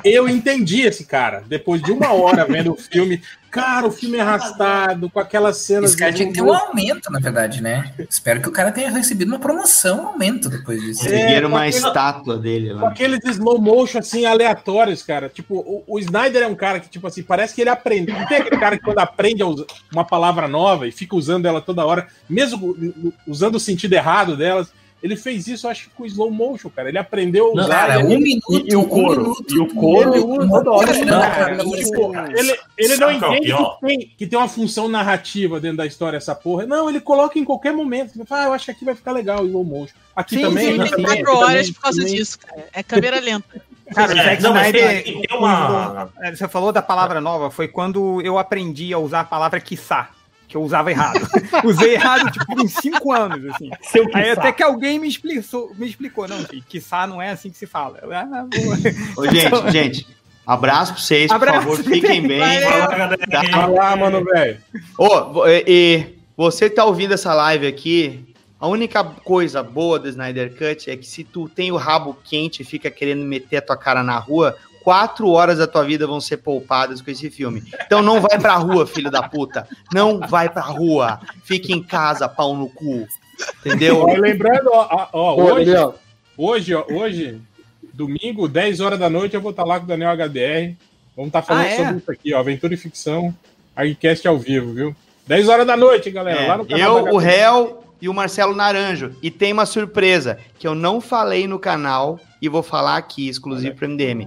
Eu 0.04 0.28
entendi 0.28 0.80
esse 0.82 1.04
cara, 1.04 1.44
depois 1.46 1.80
de 1.80 1.92
uma 1.92 2.12
hora 2.12 2.44
vendo 2.44 2.72
o 2.72 2.76
filme, 2.76 3.22
cara, 3.48 3.86
o 3.86 3.92
filme 3.92 4.18
é 4.18 4.20
arrastado, 4.20 5.08
com 5.08 5.20
aquelas 5.20 5.58
cenas. 5.58 5.90
Esse 5.90 5.96
cara 5.98 6.10
de 6.10 6.16
tinha 6.16 6.28
que 6.28 6.34
ter 6.34 6.42
um 6.42 6.52
aumento, 6.52 7.08
na 7.08 7.20
verdade, 7.20 7.62
né? 7.62 7.92
Espero 8.10 8.40
que 8.42 8.48
o 8.48 8.52
cara 8.52 8.72
tenha 8.72 8.90
recebido 8.90 9.28
uma 9.28 9.38
promoção, 9.38 10.02
um 10.02 10.06
aumento 10.08 10.48
depois 10.48 10.80
disso. 10.80 11.02
Conseguiram 11.04 11.48
com 11.50 11.54
uma 11.56 11.66
aquele- 11.66 11.86
estátua 11.86 12.36
dele 12.36 12.70
Com 12.70 12.80
lá. 12.80 12.88
aqueles 12.88 13.20
slow 13.24 13.60
motion 13.60 13.98
assim 14.00 14.24
aleatórios, 14.26 15.04
cara. 15.04 15.28
Tipo, 15.28 15.54
o, 15.58 15.84
o 15.86 15.98
Snyder 16.00 16.42
é 16.42 16.48
um 16.48 16.56
cara 16.56 16.80
que, 16.80 16.88
tipo 16.88 17.06
assim, 17.06 17.22
parece 17.22 17.54
que 17.54 17.60
ele 17.60 17.70
aprende. 17.70 18.10
Não 18.10 18.26
tem 18.26 18.38
aquele 18.38 18.58
cara 18.58 18.76
que 18.76 18.82
quando 18.82 18.98
aprende 18.98 19.40
a 19.42 19.46
usar 19.46 19.66
uma 19.92 20.04
palavra 20.04 20.48
nova 20.48 20.88
e 20.88 20.90
fica 20.90 21.14
usando 21.14 21.46
ela 21.46 21.60
toda 21.60 21.86
hora, 21.86 22.08
mesmo 22.28 22.74
usando 23.24 23.54
o 23.54 23.60
sentido 23.60 23.92
errado 23.92 24.36
delas. 24.36 24.72
Ele 25.02 25.16
fez 25.16 25.48
isso, 25.48 25.66
acho 25.66 25.84
que 25.84 25.90
com 25.96 26.06
slow 26.06 26.30
motion, 26.30 26.70
cara. 26.70 26.88
Ele 26.88 26.98
aprendeu 26.98 27.48
a 27.48 27.52
usar. 27.52 27.68
cara, 27.68 28.00
ele, 28.00 28.14
um 28.14 28.18
minuto, 28.20 28.64
E 28.66 28.76
o 28.76 28.86
couro? 28.86 29.34
E 29.50 29.58
o 29.58 29.66
couro 29.74 30.14
Ele 30.14 30.22
ele, 32.78 32.96
não 32.96 33.10
é 33.10 33.12
o 33.12 33.16
entende 33.16 33.52
que 33.52 33.86
tem, 33.86 33.98
que 34.18 34.26
tem 34.26 34.38
uma 34.38 34.48
função 34.48 34.88
narrativa 34.88 35.60
dentro 35.60 35.78
da 35.78 35.86
história, 35.86 36.16
essa 36.16 36.34
porra. 36.34 36.66
Não, 36.66 36.88
ele 36.88 37.00
coloca 37.00 37.38
em 37.38 37.44
qualquer 37.44 37.72
momento. 37.72 38.12
Ele 38.16 38.24
fala, 38.24 38.42
ah, 38.42 38.46
eu 38.46 38.52
acho 38.52 38.66
que 38.66 38.70
aqui 38.70 38.84
vai 38.84 38.94
ficar 38.94 39.12
legal 39.12 39.42
o 39.42 39.46
slow 39.46 39.64
motion. 39.64 39.94
Aqui 40.14 40.36
Sim, 40.36 40.42
também. 40.42 40.86
sim, 40.86 40.94
Tem 40.94 41.04
quatro 41.04 41.36
horas 41.36 41.70
por 41.70 41.82
causa 41.82 42.00
também. 42.00 42.14
disso, 42.16 42.38
cara. 42.38 42.64
É 42.72 42.82
câmera 42.82 43.20
lenta. 43.20 43.62
Cara, 43.92 44.14
o 44.14 44.18
É, 44.18 44.24
Zack 44.24 44.42
não, 44.42 44.54
mas 44.54 44.68
Snyder. 44.68 45.04
tem- 45.04 45.22
tem 45.22 45.38
uma- 45.38 46.08
Você 46.34 46.48
falou 46.48 46.72
da 46.72 46.80
palavra 46.80 47.20
nova, 47.20 47.50
foi 47.50 47.68
quando 47.68 48.22
eu 48.22 48.38
aprendi 48.38 48.92
a 48.94 48.98
usar 48.98 49.20
a 49.20 49.24
palavra 49.24 49.60
quiçá, 49.60 50.08
que 50.52 50.56
eu 50.56 50.62
usava 50.62 50.90
errado. 50.90 51.18
Usei 51.64 51.94
errado, 51.94 52.30
tipo, 52.30 52.60
em 52.60 52.68
cinco 52.68 53.10
anos, 53.10 53.42
assim. 53.54 53.70
Seu 53.90 54.04
Aí 54.14 54.24
quiçá. 54.24 54.32
até 54.32 54.52
que 54.52 54.62
alguém 54.62 54.98
me 54.98 55.08
explicou, 55.08 55.74
me 55.76 55.88
explicou, 55.88 56.28
não, 56.28 56.38
filho, 56.44 56.62
quiçá 56.68 57.06
não 57.06 57.20
é 57.20 57.30
assim 57.30 57.50
que 57.50 57.56
se 57.56 57.66
fala. 57.66 57.98
Eu, 58.02 58.12
ah. 58.12 58.46
Ô, 59.16 59.24
gente, 59.32 59.72
gente, 59.72 60.06
abraço 60.46 60.92
pra 60.92 61.02
vocês, 61.02 61.28
por 61.28 61.36
Abraço. 61.36 61.58
favor, 61.60 61.82
fiquem 61.82 62.28
bem. 62.28 62.38
Vai 62.38 63.70
lá, 63.70 63.96
mano, 63.96 64.22
velho. 64.22 64.60
Ô, 64.98 65.46
e, 65.48 65.64
e 65.66 66.18
você 66.36 66.68
que 66.68 66.76
tá 66.76 66.84
ouvindo 66.84 67.14
essa 67.14 67.32
live 67.32 67.66
aqui, 67.66 68.34
a 68.60 68.68
única 68.68 69.02
coisa 69.02 69.62
boa 69.62 69.98
do 69.98 70.08
Snyder 70.08 70.50
Cut 70.50 70.90
é 70.90 70.96
que 70.98 71.06
se 71.06 71.24
tu 71.24 71.48
tem 71.48 71.72
o 71.72 71.76
rabo 71.76 72.16
quente 72.22 72.60
e 72.60 72.64
fica 72.64 72.90
querendo 72.90 73.24
meter 73.24 73.56
a 73.56 73.62
tua 73.62 73.76
cara 73.76 74.02
na 74.02 74.18
rua, 74.18 74.54
quatro 74.82 75.28
horas 75.30 75.58
da 75.58 75.66
tua 75.66 75.84
vida 75.84 76.06
vão 76.06 76.20
ser 76.20 76.38
poupadas 76.38 77.00
com 77.00 77.10
esse 77.10 77.30
filme. 77.30 77.62
Então 77.86 78.02
não 78.02 78.20
vai 78.20 78.38
pra 78.38 78.54
rua, 78.54 78.86
filho 78.86 79.10
da 79.10 79.22
puta. 79.22 79.66
Não 79.92 80.18
vai 80.20 80.48
pra 80.48 80.62
rua. 80.62 81.20
Fica 81.44 81.72
em 81.72 81.82
casa, 81.82 82.28
pau 82.28 82.56
no 82.56 82.68
cu. 82.68 83.06
Entendeu? 83.64 84.00
Ó, 84.02 84.12
lembrando, 84.14 84.70
ó, 84.72 85.08
ó, 85.12 85.36
hoje, 85.36 85.70
hoje, 86.36 86.74
ó, 86.74 86.84
hoje, 86.90 87.40
domingo, 87.92 88.46
10 88.48 88.80
horas 88.80 88.98
da 88.98 89.08
noite, 89.10 89.34
eu 89.34 89.40
vou 89.40 89.50
estar 89.50 89.64
lá 89.64 89.78
com 89.78 89.84
o 89.84 89.88
Daniel 89.88 90.10
HDR. 90.12 90.74
Vamos 91.16 91.28
estar 91.28 91.42
falando 91.42 91.64
Ah, 91.64 91.68
é? 91.68 91.76
sobre 91.76 91.96
isso 91.98 92.10
aqui, 92.10 92.34
ó, 92.34 92.38
Aventura 92.38 92.74
e 92.74 92.76
Ficção, 92.76 93.34
Argcast 93.76 94.26
ao 94.26 94.38
vivo, 94.38 94.72
viu? 94.72 94.96
10 95.26 95.48
horas 95.48 95.66
da 95.66 95.76
noite, 95.76 96.10
galera, 96.10 96.40
É, 96.40 96.48
lá 96.48 96.58
no 96.58 96.66
canal 96.66 97.06
eu, 97.06 97.14
o 97.14 97.18
réu 97.18 97.84
e 98.02 98.08
o 98.08 98.12
Marcelo 98.12 98.52
Naranjo. 98.52 99.12
E 99.22 99.30
tem 99.30 99.52
uma 99.52 99.64
surpresa 99.64 100.36
que 100.58 100.66
eu 100.66 100.74
não 100.74 101.00
falei 101.00 101.46
no 101.46 101.56
canal 101.56 102.18
e 102.42 102.48
vou 102.48 102.62
falar 102.62 102.96
aqui, 102.96 103.28
exclusivo 103.28 103.76
pro 103.76 103.88
MDM. 103.88 104.26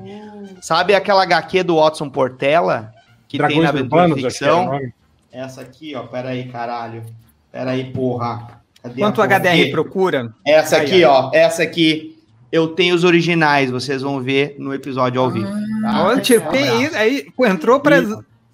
Sabe 0.62 0.96
aquela 0.96 1.24
HQ 1.24 1.62
do 1.64 1.76
Watson 1.76 2.10
Portela? 2.10 2.94
Que 3.28 3.38
tem 3.38 3.62
na 3.62 3.72
Dragões 3.74 4.12
Aventura 4.12 4.16
Ficção? 4.16 4.66
nome. 4.68 4.94
Essa 5.30 5.60
aqui, 5.60 5.94
ó. 5.94 6.04
Pera 6.04 6.30
aí, 6.30 6.48
caralho. 6.48 7.04
Pera 7.52 7.72
aí, 7.72 7.92
porra. 7.92 8.62
Cadê 8.82 9.02
Quanto 9.02 9.22
HDR 9.22 9.70
procura? 9.72 10.34
Essa 10.48 10.78
aqui, 10.78 11.04
ó. 11.04 11.30
Essa 11.34 11.64
aqui. 11.64 12.18
Eu 12.50 12.70
tenho 12.70 12.96
os 12.96 13.04
originais, 13.04 13.70
vocês 13.70 14.02
vão 14.02 14.22
ver 14.22 14.56
no 14.58 14.74
episódio 14.74 15.20
ao 15.20 15.30
vivo. 15.30 15.52
tá? 15.82 16.22
Tipo, 16.22 16.50
tem 16.52 16.84
isso, 16.84 16.96
aí 16.96 17.28
aí, 17.38 17.52
entrou 17.52 17.82
pra 17.82 17.98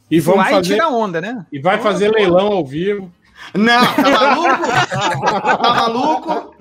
E 0.10 0.20
vamos 0.20 0.48
e 0.48 0.50
fazer, 0.50 0.74
tirar 0.74 0.90
onda, 0.90 1.22
né? 1.22 1.46
e 1.52 1.60
vai 1.60 1.78
fazer 1.78 2.10
leilão 2.10 2.48
ao 2.48 2.66
vivo. 2.66 3.12
Não, 3.54 3.94
tá 3.94 4.10
maluco? 4.10 4.68
tá 5.62 5.74
maluco? 5.74 6.56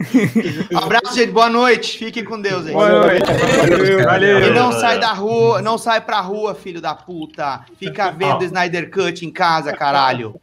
Abraço, 0.74 1.14
gente. 1.14 1.30
Boa 1.30 1.50
noite. 1.50 1.98
Fiquem 1.98 2.24
com 2.24 2.40
Deus 2.40 2.66
aí. 2.66 2.72
Boa 2.72 2.88
noite. 2.88 3.26
Valeu, 3.26 4.04
valeu. 4.04 4.46
E 4.46 4.50
não 4.50 4.72
sai 4.72 4.98
da 4.98 5.12
rua, 5.12 5.60
não 5.60 5.76
sai 5.76 6.00
pra 6.00 6.20
rua, 6.20 6.54
filho 6.54 6.80
da 6.80 6.94
puta. 6.94 7.60
Fica 7.78 8.10
vendo 8.10 8.44
Snyder 8.44 8.90
Cut 8.90 9.24
em 9.24 9.30
casa, 9.30 9.72
caralho. 9.72 10.40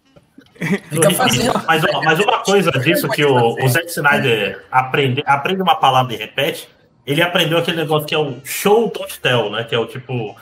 Mas, 1.67 1.83
ó, 1.83 2.01
mas 2.03 2.19
uma 2.19 2.39
coisa 2.39 2.71
disso 2.71 3.07
que 3.09 3.23
o, 3.23 3.55
o 3.63 3.67
Zack 3.67 3.87
Snyder 3.87 4.65
aprende, 4.71 5.23
aprende 5.25 5.61
uma 5.61 5.75
palavra 5.75 6.13
e 6.13 6.17
repete, 6.17 6.67
ele 7.05 7.21
aprendeu 7.21 7.59
aquele 7.59 7.77
negócio 7.77 8.07
que 8.07 8.15
é 8.15 8.17
o 8.17 8.37
show 8.43 8.91
don't 8.91 9.19
tell, 9.19 9.51
né? 9.51 9.63
Que 9.63 9.75
é 9.75 9.79
o 9.79 9.85
tipo, 9.85 10.35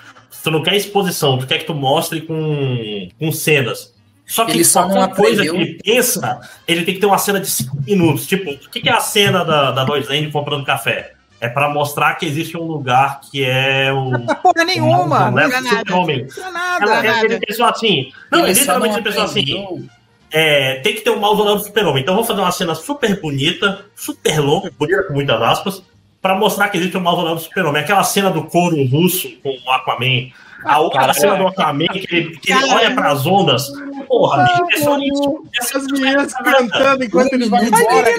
tu 0.45 0.51
não 0.51 0.63
quer 0.63 0.75
exposição, 0.75 1.37
tu 1.37 1.47
quer 1.47 1.57
que 1.57 1.65
tu 1.65 1.73
mostre 1.73 2.21
com, 2.21 3.09
com 3.19 3.31
cenas. 3.31 3.93
Só 4.25 4.45
que 4.45 4.51
Ele 4.51 4.63
só 4.63 4.87
não 4.87 4.95
qualquer 4.95 5.15
coisa 5.15 5.41
que 5.43 5.49
ele 5.49 5.79
pensa, 5.83 6.39
ele 6.67 6.83
tem 6.83 6.95
que 6.95 6.99
ter 6.99 7.05
uma 7.05 7.17
cena 7.17 7.39
de 7.39 7.47
5 7.47 7.77
minutos. 7.85 8.25
Tipo, 8.25 8.51
o 8.51 8.69
que, 8.69 8.81
que 8.81 8.89
é 8.89 8.93
a 8.93 8.99
cena 8.99 9.43
da, 9.43 9.71
da 9.71 9.83
Lois 9.83 10.07
Lane 10.07 10.31
comprando 10.31 10.65
café? 10.65 11.13
É 11.39 11.49
pra 11.49 11.69
mostrar 11.69 12.15
que 12.15 12.25
existe 12.25 12.57
um 12.57 12.63
lugar 12.63 13.19
que 13.21 13.43
é 13.43 13.91
o. 13.91 14.11
Porra 14.41 14.63
nenhuma! 14.65 15.25
Não, 15.25 15.31
Não 15.31 15.39
é 15.41 15.45
é 15.45 15.61
nada. 15.61 15.77
super-homem. 15.77 16.27
é 16.37 16.51
nada. 16.51 16.85
Ela, 16.85 17.03
nada. 17.03 17.25
ele 17.25 17.39
pensou 17.39 17.65
assim. 17.65 18.11
Não, 18.31 18.39
Ele 18.39 18.53
não 18.53 18.59
literalmente 18.59 18.95
ele 18.95 19.03
pensou 19.03 19.23
assim 19.23 19.87
é, 20.31 20.75
tem 20.81 20.95
que 20.95 21.01
ter 21.01 21.11
um 21.11 21.19
mausoléu 21.19 21.55
do 21.55 21.63
super-homem. 21.63 22.01
Então 22.01 22.13
vamos 22.13 22.27
fazer 22.27 22.41
uma 22.41 22.51
cena 22.51 22.75
super 22.75 23.19
bonita, 23.21 23.85
super 23.95 24.39
longa, 24.39 24.71
bonita 24.77 25.03
com 25.03 25.13
muitas 25.13 25.41
aspas, 25.41 25.83
pra 26.25 26.33
mostrar 26.33 26.69
que 26.69 26.77
existe 26.77 26.97
um 26.97 27.01
mausoléu 27.01 27.35
do 27.35 27.41
super-homem. 27.41 27.83
Aquela 27.83 28.03
cena 28.03 28.31
do 28.31 28.45
couro 28.45 28.83
russo 28.87 29.29
com 29.43 29.55
o 29.63 29.71
Aquaman. 29.71 30.31
A 30.63 30.79
outra 30.79 31.13
cena 31.13 31.35
do 31.35 31.45
Aquaman, 31.45 31.85
que 31.85 32.07
ele, 32.09 32.37
que 32.37 32.51
ele 32.51 32.73
olha 32.73 32.95
pras 32.95 33.27
ondas. 33.27 33.67
Porra, 34.07 34.43
bicho, 34.43 34.65
é 34.71 34.77
só 34.79 34.97
isso. 34.97 35.43
Essas 35.61 35.85
meninas 35.85 36.33
cantando 36.33 37.03
enquanto 37.03 37.31
ele 37.33 37.47
vai 37.47 37.61
As 37.65 37.67
embora. 37.79 38.09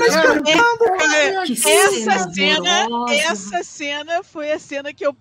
essa 1.50 2.30
cena 2.30 2.86
essa 3.10 3.64
cena 3.64 4.22
foi 4.22 4.52
a 4.52 4.58
cena 4.60 4.94
que 4.94 5.04
eu 5.04 5.12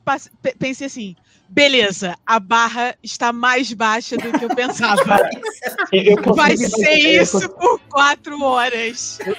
pensei 0.59 0.85
assim. 0.85 1.15
Beleza, 1.47 2.15
a 2.25 2.39
barra 2.39 2.95
está 3.03 3.31
mais 3.31 3.71
baixa 3.71 4.17
do 4.17 4.31
que 4.37 4.43
eu 4.45 4.49
pensava. 4.49 5.01
Eu, 5.91 6.15
eu 6.25 6.33
Vai 6.33 6.57
ser 6.57 7.15
eu 7.15 7.21
isso 7.23 7.47
por 7.49 7.79
quatro 7.89 8.41
horas. 8.43 9.19
Eu 9.25 9.35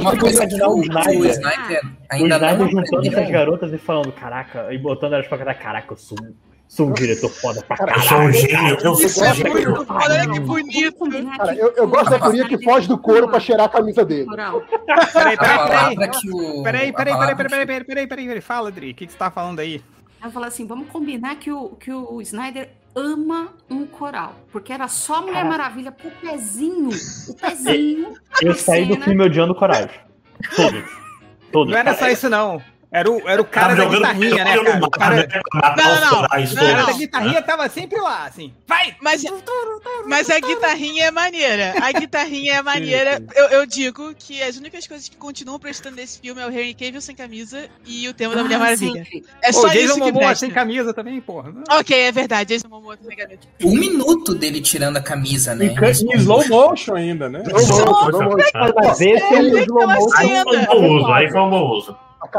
Uma 0.00 0.16
coisa 0.16 0.46
que 0.46 0.54
imaginar 0.54 0.68
o 0.68 0.78
o 0.78 0.82
Snyder, 0.82 1.20
o 1.20 1.24
Snyder 1.26 1.80
o 1.84 1.90
ainda 2.10 2.34
Snyder 2.36 2.58
não 2.58 2.70
juntando 2.70 3.08
essas 3.08 3.30
garotas 3.30 3.72
e 3.72 3.78
falando, 3.78 4.12
caraca, 4.12 4.72
e 4.72 4.78
botando 4.78 5.12
elas 5.14 5.28
pra 5.28 5.38
cantar, 5.38 5.54
caraca, 5.54 5.92
eu 5.92 5.96
sou, 5.96 6.16
um- 6.20 6.34
sou 6.66 6.88
um 6.88 6.92
diretor 6.92 7.28
foda 7.30 7.62
pra 7.62 7.76
Eu 7.76 7.78
caralho. 7.86 8.02
sou 8.02 8.18
um 8.18 8.32
gênio, 8.32 8.78
eu 8.82 8.92
Isso 8.94 9.08
sou 9.10 9.24
é 9.26 9.30
um 9.30 9.34
gênio. 9.34 9.52
muito 9.52 9.86
olha 9.92 10.30
que 10.30 10.40
bonito. 10.40 11.10
Cara, 11.36 11.54
eu, 11.54 11.72
eu 11.76 11.86
gosto 11.88 12.10
da 12.10 12.18
teoria 12.18 12.48
que 12.48 12.64
foge 12.64 12.88
do 12.88 12.98
couro 12.98 13.28
pra 13.28 13.38
cheirar 13.38 13.66
a 13.66 13.68
camisa 13.68 14.04
dele. 14.04 14.26
Peraí, 15.12 15.36
peraí, 15.36 15.96
peraí. 15.96 16.10
o. 16.32 16.62
Peraí, 16.62 16.92
peraí, 16.92 16.92
peraí, 16.92 17.36
peraí, 17.36 17.48
peraí, 17.66 17.66
peraí, 17.84 18.06
peraí, 18.06 18.26
peraí. 18.26 18.40
Fala, 18.40 18.68
Adri, 18.68 18.90
o 18.90 18.94
que, 18.94 19.06
que 19.06 19.12
você 19.12 19.18
tá 19.18 19.30
falando 19.30 19.60
aí? 19.60 19.82
Ela 20.22 20.30
fala 20.30 20.46
assim: 20.46 20.66
vamos 20.66 20.88
combinar 20.88 21.34
que 21.36 21.50
o, 21.50 21.70
que 21.70 21.92
o 21.92 22.22
Snyder 22.22 22.70
ama 22.94 23.54
um 23.68 23.84
coral. 23.84 24.36
Porque 24.52 24.72
era 24.72 24.86
só 24.86 25.20
Mulher 25.20 25.42
Caraca. 25.42 25.50
Maravilha 25.50 25.92
pro 25.92 26.10
pezinho. 26.12 26.90
O 27.28 27.34
pezinho. 27.34 28.14
Eu 28.40 28.54
saí 28.54 28.86
do 28.86 28.94
cena. 28.94 29.04
filme 29.04 29.24
odiando 29.24 29.54
coragem. 29.54 30.00
Todos. 30.54 30.84
Todos. 31.50 31.72
Não 31.72 31.78
era 31.78 31.94
só 31.94 32.08
isso, 32.08 32.30
não. 32.30 32.62
Era 32.92 33.10
o, 33.10 33.26
era 33.26 33.40
o 33.40 33.44
cara 33.46 33.74
da 33.74 33.86
guitarrinha, 33.86 34.44
né, 34.44 34.54
cara? 34.56 34.84
O 34.84 34.90
cara, 34.90 35.16
Não, 35.16 35.94
não, 35.94 36.20
não, 36.22 36.28
cara 36.28 36.46
todos. 36.46 36.86
da 36.86 36.92
guitarrinha 36.92 37.40
tava 37.42 37.66
sempre 37.70 37.98
lá, 37.98 38.26
assim. 38.26 38.52
Vai! 38.68 38.94
Mas, 39.00 39.24
mas 40.06 40.28
a 40.28 40.38
guitarrinha 40.38 41.06
é 41.06 41.10
maneira. 41.10 41.72
A 41.80 41.90
guitarrinha 41.92 42.54
é 42.56 42.60
maneira. 42.62 43.24
Eu, 43.34 43.46
eu 43.48 43.66
digo 43.66 44.14
que 44.14 44.42
as 44.42 44.58
únicas 44.58 44.86
coisas 44.86 45.08
que 45.08 45.16
continuam 45.16 45.58
prestando 45.58 45.96
nesse 45.96 46.20
filme 46.20 46.40
é 46.42 46.46
o 46.46 46.50
Henry 46.50 46.74
Cavill 46.74 47.00
sem 47.00 47.16
camisa 47.16 47.66
e 47.86 48.06
o 48.08 48.12
tema 48.14 48.34
da 48.36 48.42
Mulher 48.42 48.56
Ah, 48.56 48.58
Maravilha. 48.58 49.04
sempre. 49.04 49.24
É 49.42 49.52
só 49.52 49.68
Jason 49.68 49.78
isso 49.84 49.94
que 49.94 50.00
Momoa 50.00 50.18
presta. 50.18 50.36
sem 50.46 50.50
camisa 50.50 50.92
também, 50.92 51.18
porra. 51.20 51.50
Ok, 51.70 51.96
é 51.98 52.12
verdade. 52.12 52.50
Jason 52.54 52.68
Momoa 52.68 52.98
sem 53.02 53.16
camisa. 53.16 53.40
Um 53.64 53.74
minuto 53.74 54.34
dele 54.34 54.60
tirando 54.60 54.98
a 54.98 55.02
camisa, 55.02 55.54
né? 55.54 55.64
Em, 55.66 55.74
ca- 55.74 55.88
em 55.90 56.12
slow 56.18 56.46
motion 56.46 56.94
ainda, 56.94 57.28
né? 57.30 57.42
Vamos, 57.50 57.68
vamos. 58.12 58.44
Mas 58.76 59.00
esse 59.00 59.22
é 59.22 59.38
Aquela 59.38 59.60
slow 59.62 59.86
motion. 59.88 60.16
Aí 60.18 60.42
foi 60.42 60.58
um 60.58 60.64
bom 60.66 60.96
uso, 60.98 61.12
aí 61.12 61.30
foi 61.30 61.40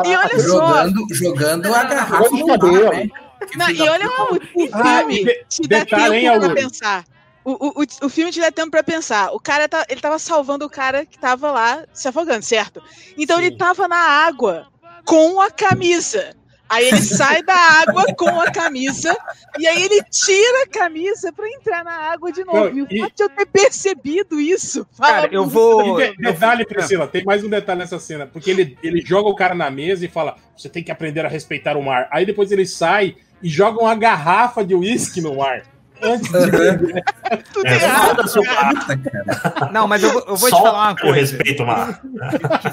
E 0.06 0.16
olha 0.16 0.40
só. 0.40 0.48
Jogando, 0.48 1.06
jogando 1.14 1.74
a 1.74 1.84
garrafa 1.84 2.24
Jogando 2.24 2.48
no 2.48 2.60
cabelo. 2.60 2.90
né? 2.92 3.10
Não, 3.58 3.70
e 3.70 3.82
olha 3.82 4.08
o, 4.08 4.36
o 4.36 4.70
Ah, 4.72 4.98
filme 5.00 5.24
de- 5.26 5.46
te 5.50 5.68
dá 5.68 5.86
tempo 5.86 5.90
pra 5.90 6.32
Augusto? 6.34 6.54
pensar. 6.56 7.06
O, 7.46 7.82
o, 7.82 7.86
o, 8.06 8.10
filme 8.10 8.32
te 8.32 8.40
dá 8.40 8.50
tempo 8.52 8.72
pra 8.72 8.82
pensar. 8.84 9.32
O 9.34 9.40
cara 9.40 9.68
tá, 9.68 9.86
ele 9.90 10.00
tava 10.00 10.18
salvando 10.18 10.66
o 10.66 10.70
cara 10.70 11.06
que 11.06 11.20
tava 11.20 11.52
lá 11.52 11.84
se 11.94 12.08
afogando, 12.08 12.42
certo? 12.44 12.82
Então 13.18 13.38
ele 13.40 13.58
tava 13.58 13.86
na 13.88 13.98
água 13.98 14.68
com 15.06 15.42
a 15.42 15.52
camisa. 15.52 16.34
Aí 16.74 16.88
ele 16.88 17.02
sai 17.02 17.44
da 17.44 17.54
água 17.56 18.06
com 18.18 18.42
a 18.42 18.52
camisa 18.52 19.16
e 19.60 19.68
aí 19.68 19.84
ele 19.84 20.02
tira 20.10 20.64
a 20.64 20.68
camisa 20.68 21.32
pra 21.32 21.48
entrar 21.50 21.84
na 21.84 21.92
água 22.12 22.32
de 22.32 22.44
novo. 22.44 22.70
Não, 22.70 22.70
e 22.78 22.82
o 22.82 23.02
fato 23.04 23.16
de 23.16 23.24
eu 23.24 23.30
ter 23.30 23.46
percebido 23.46 24.40
isso. 24.40 24.86
Cara, 25.00 25.30
eu 25.32 25.46
vou. 25.46 26.00
E 26.02 26.12
de- 26.12 26.18
detalhe, 26.18 26.66
Priscila, 26.66 27.08
tem 27.08 27.24
mais 27.24 27.44
um 27.44 27.50
detalhe 27.50 27.80
nessa 27.80 28.00
cena, 28.00 28.26
porque 28.26 28.50
ele, 28.50 28.78
ele 28.82 29.02
joga 29.06 29.30
o 29.30 29.36
cara 29.36 29.54
na 29.54 29.70
mesa 29.70 30.06
e 30.06 30.10
fala: 30.10 30.36
você 30.58 30.68
tem 30.70 30.84
que 30.84 30.92
aprender 30.92 31.26
a 31.26 31.30
respeitar 31.30 31.78
o 31.78 31.84
mar. 31.84 32.08
Aí 32.12 32.26
depois 32.26 32.52
ele 32.52 32.66
sai 32.66 33.16
e 33.42 33.50
joga 33.50 33.80
uma 33.82 33.96
garrafa 33.96 34.64
de 34.66 34.74
uísque 34.74 35.22
no 35.22 35.38
mar. 35.38 35.64
Antes 36.02 36.30
de 36.32 36.40
Tudo 37.54 37.68
É, 37.68 37.74
errado. 37.76 38.44
cara. 38.44 39.72
Não, 39.72 39.88
mas 39.88 40.04
eu, 40.04 40.12
vou- 40.12 40.26
eu 40.28 40.36
vou 40.36 40.50
te 40.50 40.56
Só 40.56 40.62
falar 40.64 40.84
uma 40.90 40.92
Eu 40.92 40.98
coisa. 40.98 41.20
respeito 41.38 41.64
o 41.64 41.66
mar. 41.68 42.02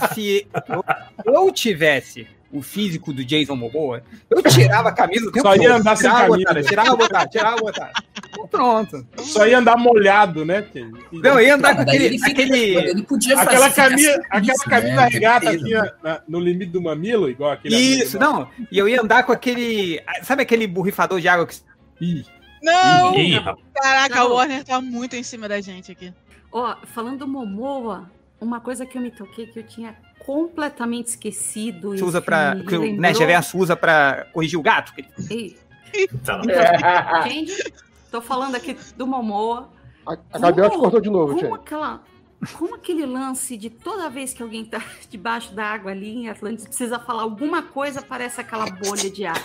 que 0.08 0.14
se 0.14 0.46
eu, 0.68 0.84
eu 1.32 1.52
tivesse 1.52 2.26
o 2.52 2.60
físico 2.62 3.12
do 3.12 3.24
Jason 3.24 3.54
Momoa, 3.54 4.02
eu 4.28 4.42
tirava 4.42 4.88
a 4.88 4.92
camisa 4.92 5.28
o 5.28 5.32
tempo 5.32 5.46
Só 5.46 5.54
ia 5.54 5.68
todo. 5.68 5.80
andar 5.80 5.96
sem 5.96 6.10
tirava, 6.10 6.28
camisa. 6.28 6.44
Botar, 6.48 6.62
tirava, 6.68 6.96
botar, 6.96 7.26
tirava, 7.28 7.56
botar. 7.56 7.92
Então, 8.28 8.48
pronto. 8.48 9.06
Só 9.18 9.46
ia 9.46 9.58
andar 9.58 9.76
molhado, 9.76 10.44
né? 10.44 10.62
Ken? 10.62 10.90
Não, 11.12 11.38
eu 11.38 11.40
ia 11.40 11.54
andar 11.54 11.68
Não, 11.70 11.76
com 11.76 11.82
aquele... 11.82 12.04
ele, 12.06 12.18
fica- 12.18 12.30
aquele... 12.42 12.58
ele 12.76 13.02
podia 13.02 13.36
fazer 13.36 13.48
Aquela 13.50 13.70
camisa, 13.70 14.22
aquela 14.30 14.54
isso, 14.54 14.64
camisa 14.64 14.94
né, 14.96 15.08
regata 15.08 15.50
assim, 15.50 15.70
na- 16.02 16.22
no 16.26 16.40
limite 16.40 16.72
do 16.72 16.82
mamilo, 16.82 17.30
igual 17.30 17.52
aquele. 17.52 17.76
Isso, 17.76 18.18
não. 18.18 18.48
E 18.70 18.76
eu 18.78 18.88
ia 18.88 19.00
andar 19.00 19.22
com 19.22 19.32
aquele... 19.32 20.02
Sabe 20.22 20.42
aquele 20.42 20.66
borrifador 20.66 21.20
de 21.20 21.28
água 21.28 21.46
que... 21.46 21.56
Ih, 22.00 22.24
Não! 22.62 23.14
Ih. 23.16 23.40
Caraca, 23.74 24.16
Não. 24.16 24.30
o 24.30 24.34
Warner 24.34 24.64
tá 24.64 24.80
muito 24.80 25.14
em 25.14 25.22
cima 25.22 25.48
da 25.48 25.60
gente 25.60 25.92
aqui. 25.92 26.12
Ó, 26.52 26.74
falando 26.94 27.18
do 27.20 27.28
Momoa, 27.28 28.10
uma 28.40 28.60
coisa 28.60 28.84
que 28.84 28.98
eu 28.98 29.02
me 29.02 29.10
toquei 29.10 29.46
que 29.46 29.60
eu 29.60 29.62
tinha 29.62 29.94
completamente 30.24 31.06
esquecido. 31.09 31.96
se 31.96 32.02
e 32.02 32.04
usa 32.06 32.20
pra... 32.20 32.56
Que 32.56 32.76
o 32.76 32.80
lembrou- 32.80 33.00
Nerd 33.00 33.18
Reverso 33.18 33.59
usa 33.59 33.76
pra 33.76 34.26
corrigir 34.33 34.59
o 34.59 34.62
gato. 34.62 34.92
Ei, 35.30 35.56
Então, 35.94 36.40
entende? 37.26 37.52
Tô 38.11 38.20
falando 38.20 38.54
aqui 38.54 38.76
do 38.96 39.06
Momoa. 39.06 39.68
A, 40.06 40.16
a 40.33 40.38
Gabriela 40.38 40.70
te 40.70 40.78
cortou 40.78 41.00
de 41.00 41.11
novo, 41.11 41.35
Como 41.35 41.40
Tia. 41.46 41.54
aquela. 41.54 42.02
Como 42.59 42.74
aquele 42.74 43.04
lance 43.04 43.54
de 43.56 43.68
toda 43.68 44.09
vez 44.09 44.33
que 44.33 44.42
alguém 44.42 44.64
tá 44.64 44.80
debaixo 45.11 45.52
da 45.54 45.64
água 45.64 45.90
ali 45.90 46.11
em 46.11 46.28
Atlantis 46.28 46.66
precisa 46.66 46.98
falar 46.98 47.22
alguma 47.22 47.62
coisa, 47.62 48.00
parece 48.00 48.40
aquela 48.40 48.64
bolha 48.66 49.11
de 49.11 49.26
ar. 49.26 49.37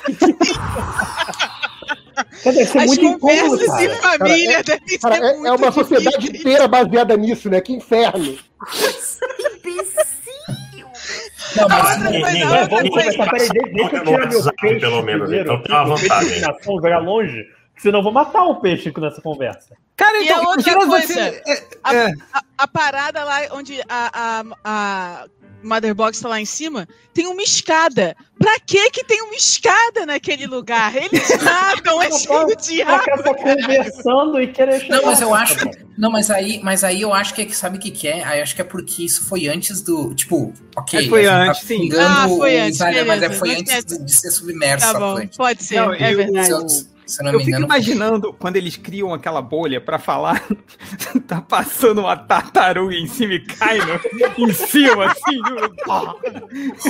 Cara, 2.44 2.56
deve 2.56 2.66
ser 2.66 2.78
As 2.80 2.86
muito 2.88 3.04
incômodo, 3.06 3.66
cara. 3.66 4.00
família 4.18 4.64
Cara, 5.02 5.16
ser 5.16 5.24
é, 5.24 5.34
muito 5.34 5.48
é 5.48 5.52
uma 5.52 5.72
sociedade 5.72 6.28
inteira 6.28 6.68
baseada 6.68 7.18
nisso, 7.18 7.50
né? 7.50 7.60
Que 7.62 7.74
inferno. 7.74 8.38
Não, 11.56 11.68
mas 11.70 11.98
Ninguém- 12.00 12.22
coisa. 12.48 12.90
conversar, 13.18 13.30
peraí, 13.30 13.50
de- 13.50 13.74
deixa 13.74 13.96
eu 13.96 14.04
tirar 14.04 14.28
meu 14.28 14.44
peixe 14.56 14.80
pelo 14.80 15.02
menos, 15.04 15.22
primeiro, 15.30 15.54
então 15.54 15.62
tem 15.64 15.76
uma 15.76 15.86
vantagem. 15.96 16.42
jogar 16.82 17.00
longe, 17.00 17.46
senão 17.78 18.00
eu 18.00 18.04
vou 18.04 18.12
matar 18.12 18.44
o 18.44 18.56
peixe 18.62 18.92
nessa 18.98 19.22
conversa. 19.22 19.76
Cara, 19.98 20.18
E 20.18 20.24
então, 20.26 20.44
a 20.44 20.50
outra 20.50 20.74
coisa, 20.76 21.08
você... 21.08 21.42
a- 21.84 21.92
A, 22.34 22.42
a 22.58 22.68
parada 22.68 23.24
lá 23.24 23.40
onde 23.52 23.80
a, 23.88 24.12
a, 24.14 24.44
a 24.66 25.26
Mother 25.66 25.96
Box 25.96 26.20
tá 26.22 26.30
lá 26.30 26.40
em 26.40 26.46
cima, 26.46 26.88
tem 27.14 27.28
uma 27.28 27.42
escada. 27.42 28.16
Pra 28.38 28.60
que 28.60 28.90
que 28.92 29.04
tem 29.04 29.22
uma 29.22 29.34
escada 29.36 30.06
naquele 30.06 30.46
lugar? 30.46 30.94
Eles 30.96 31.28
nadam, 31.42 32.02
é 32.02 32.12
cheio 32.12 32.48
de 32.58 32.84
só 32.84 33.34
conversando 33.36 34.42
e 34.42 34.48
querer 34.48 34.82
chegar. 34.82 34.98
Não, 34.98 35.06
mas 35.06 35.22
eu 35.22 35.30
Tá 35.30 35.36
acho 35.40 35.56
que. 35.58 35.86
Não, 35.98 36.12
mas 36.12 36.30
aí, 36.30 36.60
mas 36.62 36.84
aí 36.84 37.02
eu 37.02 37.14
acho 37.14 37.34
que 37.34 37.42
é 37.42 37.46
que 37.46 37.56
sabe 37.56 37.78
o 37.78 37.80
que, 37.80 37.90
que 37.92 38.08
é? 38.08 38.24
Aí 38.24 38.40
eu 38.40 38.44
acho 38.44 38.54
que 38.54 38.62
é 38.62 38.66
porque 38.66 39.04
isso 39.04 39.26
foi 39.26 39.48
antes 39.48 39.82
do. 39.82 40.14
Tipo, 40.14 40.54
ok. 40.76 41.06
É, 41.06 41.10
foi 41.10 41.24
gente 41.24 41.32
antes, 41.34 41.62
sim. 41.62 41.78
xingando 41.84 42.04
Ah, 42.06 42.28
foi 42.28 42.60
antes, 42.60 42.80
mas 42.80 43.24
é, 43.24 43.30
foi 43.32 43.56
antes 43.56 43.86
de, 43.86 44.04
de 44.06 44.12
ser 44.12 44.32
submerso 44.32 44.92
Tá 44.92 45.00
bom, 45.00 45.26
pode 45.38 45.64
ser, 45.64 45.76
Não, 45.76 45.94
é 45.94 46.14
eu- 46.14 46.18
verdade. 46.18 46.52
Eu, 46.52 46.68
se 47.06 47.22
eu 47.22 47.26
não 47.26 47.32
Eu 47.34 47.38
me 47.40 47.46
fico 47.46 47.58
engano. 47.58 47.66
imaginando 47.66 48.34
quando 48.34 48.56
eles 48.56 48.76
criam 48.78 49.14
aquela 49.14 49.42
bolha 49.42 49.80
pra 49.80 50.00
falar, 50.00 50.44
tá 51.28 51.42
passando 51.42 52.02
uma 52.02 52.16
tartaruga 52.18 52.96
em 52.96 53.08
cima 53.08 53.34
e 53.34 53.40
cai 53.40 53.78
no, 53.80 54.48
em 54.50 54.54
cima, 54.54 55.06
assim. 55.12 55.40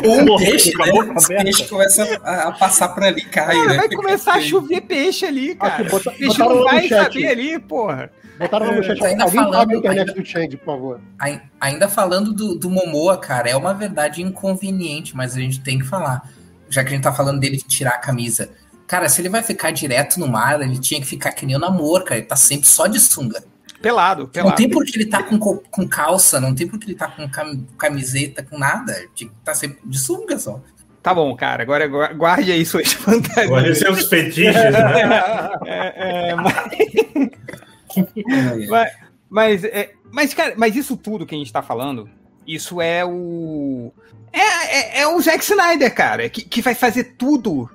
Ou 0.05 0.21
um 0.33 0.37
peixe, 0.37 0.71
né? 0.77 0.89
aberta. 0.89 1.43
peixes 1.43 1.69
começam 1.69 2.07
a, 2.23 2.47
a 2.47 2.51
passar 2.51 2.89
por 2.89 3.03
ali, 3.03 3.21
cai, 3.23 3.55
Cara, 3.55 3.67
né? 3.67 3.75
vai 3.77 3.89
começar 3.89 4.33
a 4.35 4.41
chover 4.41 4.81
peixe 4.81 5.25
ali, 5.25 5.55
cara. 5.55 5.75
Aqui, 5.75 5.89
bota- 5.89 6.09
o 6.09 6.13
peixe 6.13 6.39
não 6.39 6.63
vai 6.63 6.87
saber 6.87 7.27
ali, 7.27 7.59
porra. 7.59 8.11
Botaram 8.37 8.75
no 8.75 8.83
chat. 8.83 9.01
ainda 9.05 9.23
Alguém 9.23 9.39
falando- 9.41 9.71
a 9.71 9.75
internet 9.75 10.09
ainda- 10.09 10.13
do 10.21 10.25
Chang, 10.25 10.57
por 10.57 10.65
favor. 10.65 11.01
Ai- 11.19 11.41
Ainda 11.61 11.87
falando 11.87 12.33
do, 12.33 12.55
do 12.55 12.69
Momoa, 12.69 13.17
cara, 13.17 13.49
é 13.49 13.55
uma 13.55 13.73
verdade 13.73 14.21
inconveniente, 14.21 15.15
mas 15.15 15.35
a 15.35 15.39
gente 15.39 15.61
tem 15.61 15.79
que 15.79 15.85
falar. 15.85 16.29
Já 16.69 16.83
que 16.83 16.89
a 16.89 16.91
gente 16.91 17.03
tá 17.03 17.13
falando 17.13 17.39
dele 17.39 17.57
tirar 17.57 17.91
a 17.91 17.97
camisa. 17.97 18.49
Cara, 18.87 19.09
se 19.09 19.21
ele 19.21 19.29
vai 19.29 19.41
ficar 19.41 19.71
direto 19.71 20.19
no 20.19 20.27
mar, 20.27 20.61
ele 20.61 20.77
tinha 20.79 20.99
que 21.01 21.07
ficar 21.07 21.31
que 21.31 21.45
nem 21.45 21.55
o 21.55 21.59
namoro, 21.59 22.03
cara. 22.03 22.19
Ele 22.19 22.27
tá 22.27 22.35
sempre 22.35 22.67
só 22.67 22.85
de 22.87 22.99
sunga. 22.99 23.43
Pelado, 23.81 24.23
Não 24.23 24.29
pelado. 24.29 24.55
tem 24.55 24.69
por 24.69 24.83
que 24.85 24.97
ele 24.97 25.05
tá 25.07 25.21
com, 25.23 25.37
co- 25.37 25.61
com 25.69 25.87
calça, 25.87 26.39
não 26.39 26.55
tem 26.55 26.67
por 26.67 26.79
que 26.79 26.87
ele 26.87 26.95
tá 26.95 27.07
com 27.07 27.27
cam- 27.29 27.65
camiseta, 27.77 28.43
com 28.43 28.57
nada. 28.57 28.97
Ele 28.97 29.09
tinha 29.13 29.29
que 29.29 29.35
tá 29.43 29.53
sempre 29.53 29.79
de 29.85 29.99
sunga 29.99 30.37
só. 30.39 30.59
Tá 31.03 31.13
bom, 31.13 31.35
cara. 31.35 31.61
Agora 31.61 31.87
gu- 31.87 32.15
guarde 32.15 32.51
aí 32.51 32.65
suas 32.65 32.93
fantasias. 32.93 33.81
É 33.81 33.89
os 33.91 34.07
fetiches, 34.07 34.53
né? 34.55 35.51
É, 35.65 36.29
é, 36.31 36.35
mas, 36.35 36.55
mas, 38.69 38.91
mas, 39.29 39.63
é, 39.63 39.91
mas, 40.11 40.33
cara, 40.33 40.53
mas 40.57 40.75
isso 40.75 40.97
tudo 40.97 41.25
que 41.25 41.35
a 41.35 41.37
gente 41.37 41.51
tá 41.53 41.61
falando, 41.61 42.09
isso 42.47 42.81
é 42.81 43.03
o. 43.05 43.91
É, 44.31 44.39
é, 44.39 44.99
é 45.01 45.07
o 45.07 45.19
Zack 45.21 45.43
Snyder, 45.43 45.93
cara, 45.93 46.29
que, 46.29 46.41
que 46.41 46.61
vai 46.61 46.75
fazer 46.75 47.15
tudo 47.17 47.69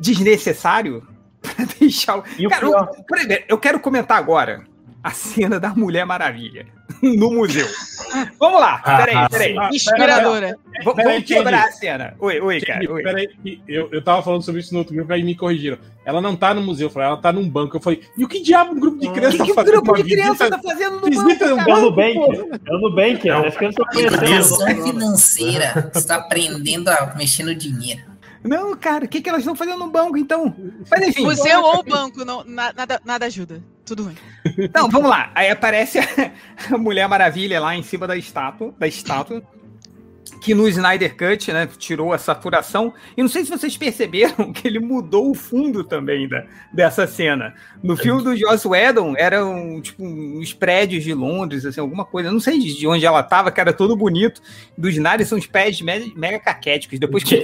desnecessário 0.00 1.06
pra 1.40 1.64
deixar 1.78 2.18
o. 2.18 2.24
E 2.38 2.46
o 2.46 2.50
Cara, 2.50 2.66
pior- 2.66 2.90
eu, 3.30 3.38
eu 3.48 3.58
quero 3.58 3.80
comentar 3.80 4.18
agora 4.18 4.64
a 5.02 5.10
cena 5.10 5.60
da 5.60 5.70
Mulher 5.70 6.04
Maravilha 6.04 6.66
no 7.02 7.30
museu. 7.32 7.66
Vamos 8.40 8.60
lá, 8.60 8.80
Ah, 8.84 8.96
peraí, 8.98 9.28
peraí. 9.28 9.58
ah, 9.58 9.70
Inspiradora. 9.72 10.56
V- 10.84 10.94
peraí, 10.94 11.12
Vamos 11.12 11.24
quebrar 11.28 11.64
a 11.68 11.70
cena. 11.72 12.14
Oi, 12.18 12.40
oi, 12.40 12.60
cara. 12.60 12.92
Oi. 12.92 13.02
Peraí, 13.02 13.28
que 13.28 13.62
eu, 13.68 13.88
eu 13.92 14.02
tava 14.02 14.22
falando 14.22 14.42
sobre 14.42 14.60
isso 14.60 14.72
no 14.72 14.80
outro 14.80 14.94
grupo, 14.94 15.12
aí 15.12 15.22
me 15.22 15.34
corrigiram. 15.36 15.78
Ela 16.04 16.20
não 16.20 16.34
tá 16.36 16.54
no 16.54 16.62
museu, 16.62 16.86
eu 16.86 16.90
falei, 16.90 17.08
ela 17.08 17.16
tá 17.16 17.32
num 17.32 17.48
banco. 17.48 17.76
Eu 17.76 17.80
falei, 17.80 18.00
e 18.16 18.24
o 18.24 18.28
que 18.28 18.40
diabo 18.40 18.72
um 18.72 18.80
grupo 18.80 18.98
de 18.98 19.08
O 19.08 19.12
criança 19.12 19.32
que, 19.38 19.44
tá 19.44 19.52
o 19.52 19.54
fazendo? 19.54 19.72
grupo 19.74 19.90
uma 19.92 20.02
de 20.04 20.10
criança 20.10 20.50
tá 20.50 20.58
fazendo 20.62 21.00
no 21.00 21.06
visita 21.06 21.48
banco? 21.56 21.60
É 21.60 21.62
o 21.62 21.66
banco, 21.66 21.80
Nubank. 21.80 22.60
É 22.66 22.72
o 22.72 22.78
Nubank. 22.78 23.28
É 23.28 23.36
o- 23.38 23.52
crianças 23.52 23.80
estão 23.80 24.68
Educação 24.68 24.84
financeira. 24.84 25.90
Você 25.92 26.06
tá 26.06 26.16
aprendendo 26.16 26.88
a 26.88 27.14
mexer 27.16 27.42
no 27.44 27.54
dinheiro. 27.54 28.02
Não, 28.46 28.76
cara, 28.76 29.04
o 29.04 29.08
que, 29.08 29.20
que 29.20 29.28
elas 29.28 29.40
estão 29.42 29.56
fazendo 29.56 29.78
no 29.78 29.90
banco, 29.90 30.16
então? 30.16 30.54
Mas 30.90 31.08
enfim. 31.08 31.22
Museu 31.24 31.60
ou 31.62 31.82
banco, 31.82 32.24
não, 32.24 32.44
na- 32.44 32.72
nada, 32.72 33.00
nada 33.04 33.26
ajuda. 33.26 33.62
Tudo 33.84 34.04
ruim. 34.04 34.16
Não, 34.74 34.88
vamos 34.88 35.08
lá. 35.08 35.30
Aí 35.34 35.48
aparece 35.48 35.98
a 36.72 36.78
Mulher 36.78 37.08
Maravilha 37.08 37.60
lá 37.60 37.74
em 37.76 37.82
cima 37.82 38.06
da 38.06 38.16
estátua, 38.16 38.74
da 38.78 38.86
estátua, 38.88 39.42
que 40.40 40.54
no 40.54 40.68
Snyder 40.68 41.16
Cut, 41.16 41.52
né, 41.52 41.68
tirou 41.78 42.12
a 42.12 42.18
saturação. 42.18 42.92
E 43.16 43.22
não 43.22 43.28
sei 43.28 43.44
se 43.44 43.50
vocês 43.50 43.76
perceberam 43.76 44.50
que 44.54 44.66
ele 44.66 44.78
mudou 44.78 45.30
o 45.30 45.34
fundo 45.34 45.84
também 45.84 46.28
da, 46.28 46.44
dessa 46.72 47.06
cena. 47.06 47.54
No 47.82 47.96
filme 47.96 48.22
do 48.22 48.36
Joss 48.36 48.66
Whedon, 48.66 49.14
eram 49.16 49.80
tipo 49.80 50.04
uns 50.04 50.52
prédios 50.52 51.04
de 51.04 51.14
Londres, 51.14 51.64
assim, 51.64 51.80
alguma 51.80 52.04
coisa. 52.04 52.28
Eu 52.28 52.32
não 52.32 52.40
sei 52.40 52.58
de 52.58 52.86
onde 52.86 53.04
ela 53.04 53.22
tava, 53.22 53.50
que 53.50 53.60
era 53.60 53.72
todo 53.72 53.96
bonito. 53.96 54.40
Do 54.76 54.88
Snyder 54.88 55.26
são 55.26 55.38
uns 55.38 55.46
prédios 55.46 55.82
mega, 55.82 56.06
mega 56.14 56.38
caquéticos. 56.38 56.98
Depois 56.98 57.22
que. 57.22 57.42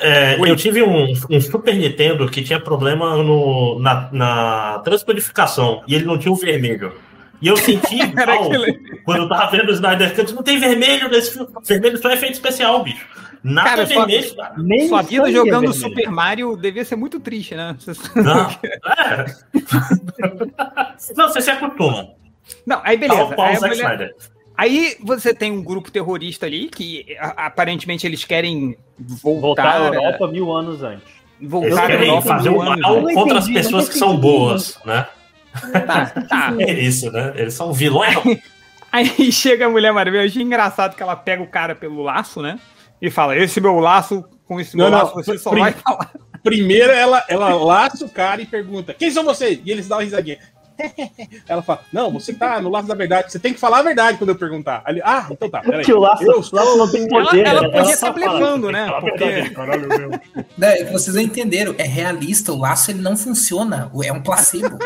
É, 0.00 0.38
eu 0.38 0.54
tive 0.54 0.82
um, 0.82 1.14
um 1.30 1.40
Super 1.40 1.74
Nintendo 1.74 2.28
que 2.28 2.42
tinha 2.42 2.60
problema 2.60 3.16
no, 3.22 3.78
na, 3.80 4.10
na 4.12 4.78
transcodificação 4.80 5.82
e 5.88 5.94
ele 5.94 6.04
não 6.04 6.18
tinha 6.18 6.30
o 6.30 6.36
vermelho. 6.36 6.92
E 7.40 7.46
eu 7.48 7.56
senti 7.56 7.96
mal 8.14 8.44
aquele- 8.46 9.00
quando 9.04 9.22
eu 9.22 9.28
tava 9.28 9.50
vendo 9.56 9.68
o 9.68 9.72
Snyder 9.72 10.14
Cut. 10.14 10.34
Não 10.34 10.42
tem 10.42 10.58
vermelho 10.58 11.08
nesse 11.08 11.32
filme. 11.34 11.48
Vermelho 11.64 11.98
só 11.98 12.10
é 12.10 12.14
efeito 12.14 12.34
especial, 12.34 12.82
bicho. 12.82 13.06
Nada 13.44 13.70
Cara, 13.70 13.82
é 13.82 13.86
vermelho, 13.86 14.36
cara. 14.36 14.54
Nem 14.58 14.88
Sua 14.88 15.02
vida 15.02 15.28
é 15.28 15.32
jogando 15.32 15.70
vermelho. 15.70 15.74
Super 15.74 16.10
Mario 16.10 16.56
devia 16.56 16.84
ser 16.84 16.96
muito 16.96 17.20
triste, 17.20 17.54
né? 17.54 17.76
Não, 18.16 18.50
é. 18.98 19.26
não 21.16 21.28
você 21.28 21.40
se 21.40 21.50
acostuma. 21.50 22.08
Não, 22.66 22.80
aí 22.84 22.96
beleza. 22.96 23.34
Qual 23.34 23.46
Aí, 23.46 23.56
a 23.56 23.60
mulher- 23.60 24.14
aí 24.56 24.96
você 25.02 25.32
tem 25.34 25.52
um 25.52 25.62
grupo 25.62 25.90
terrorista 25.90 26.46
ali 26.46 26.68
que 26.68 27.16
a- 27.20 27.46
aparentemente 27.46 28.06
eles 28.06 28.24
querem 28.24 28.76
voltar, 28.98 29.40
Voltar 29.40 29.76
à 29.76 29.90
né? 29.90 29.96
Europa 29.96 30.26
mil 30.28 30.52
anos 30.52 30.82
antes. 30.82 31.06
Eles 31.40 31.50
voltar 31.52 31.90
à 31.90 31.94
Europa 31.94 32.22
fazer 32.28 32.50
mil 32.50 32.60
o 32.60 32.64
mal 32.80 33.02
contra 33.14 33.38
as 33.38 33.48
pessoas 33.48 33.88
que 33.88 33.96
são 33.98 34.16
boas, 34.16 34.78
né? 34.84 35.06
Tá, 35.86 36.06
tá. 36.28 36.54
É 36.60 36.72
isso, 36.72 37.10
né? 37.10 37.32
Eles 37.36 37.54
são 37.54 37.72
vilões. 37.72 38.16
Aí 38.90 39.30
chega 39.32 39.66
a 39.66 39.70
Mulher 39.70 39.92
Maravilha, 39.92 40.22
eu 40.22 40.26
achei 40.26 40.42
engraçado 40.42 40.96
que 40.96 41.02
ela 41.02 41.14
pega 41.16 41.42
o 41.42 41.46
cara 41.46 41.74
pelo 41.74 42.02
laço, 42.02 42.40
né? 42.40 42.58
E 43.00 43.10
fala, 43.10 43.36
esse 43.36 43.60
meu 43.60 43.78
laço, 43.78 44.24
com 44.46 44.58
esse 44.60 44.76
meu 44.76 44.86
Não, 44.86 44.92
não, 44.92 45.04
laço, 45.04 45.14
você 45.14 45.38
só 45.38 45.50
prim- 45.50 45.60
vai 45.60 45.72
falar. 45.72 46.10
Primeiro 46.42 46.90
ela, 46.92 47.22
ela 47.28 47.54
laça 47.54 48.04
o 48.04 48.08
cara 48.08 48.40
e 48.40 48.46
pergunta: 48.46 48.94
Quem 48.94 49.10
são 49.10 49.24
vocês? 49.24 49.60
E 49.64 49.70
eles 49.70 49.86
dão 49.88 49.98
uma 49.98 50.04
risadinha. 50.04 50.38
Ela 51.48 51.62
fala: 51.62 51.82
Não, 51.92 52.12
você 52.12 52.32
tá 52.32 52.60
no 52.60 52.68
laço 52.68 52.88
da 52.88 52.94
verdade. 52.94 53.32
Você 53.32 53.38
tem 53.38 53.52
que 53.52 53.60
falar 53.60 53.78
a 53.78 53.82
verdade 53.82 54.18
quando 54.18 54.30
eu 54.30 54.36
perguntar. 54.36 54.82
Ali, 54.84 55.00
ah, 55.04 55.26
então 55.30 55.48
tá. 55.48 55.60
Peraí. 55.60 55.84
Que 55.84 55.92
o 55.92 55.98
laço, 55.98 56.22
Eu 56.22 56.44
laço 56.52 56.76
não 56.76 56.90
tem 56.90 57.08
poder. 57.08 57.46
Ela, 57.46 57.60
ela 57.60 57.62
né? 57.62 57.78
podia 57.78 57.94
estar 57.94 58.12
fala, 58.12 58.14
blefando, 58.14 58.66
"Tem 58.70 58.76
que 58.76 58.90
né? 58.90 59.00
Porque 59.00 59.24
verdade, 59.24 59.50
caralho, 59.50 59.88
meu." 59.88 60.10
Não, 60.56 60.68
é 60.68 60.84
que 60.84 60.92
vocês 60.92 61.14
não 61.14 61.22
entenderam. 61.22 61.74
É 61.78 61.84
realista, 61.84 62.52
o 62.52 62.58
laço 62.58 62.90
ele 62.90 63.00
não 63.00 63.16
funciona. 63.16 63.90
É 64.04 64.12
um 64.12 64.22
placebo. 64.22 64.78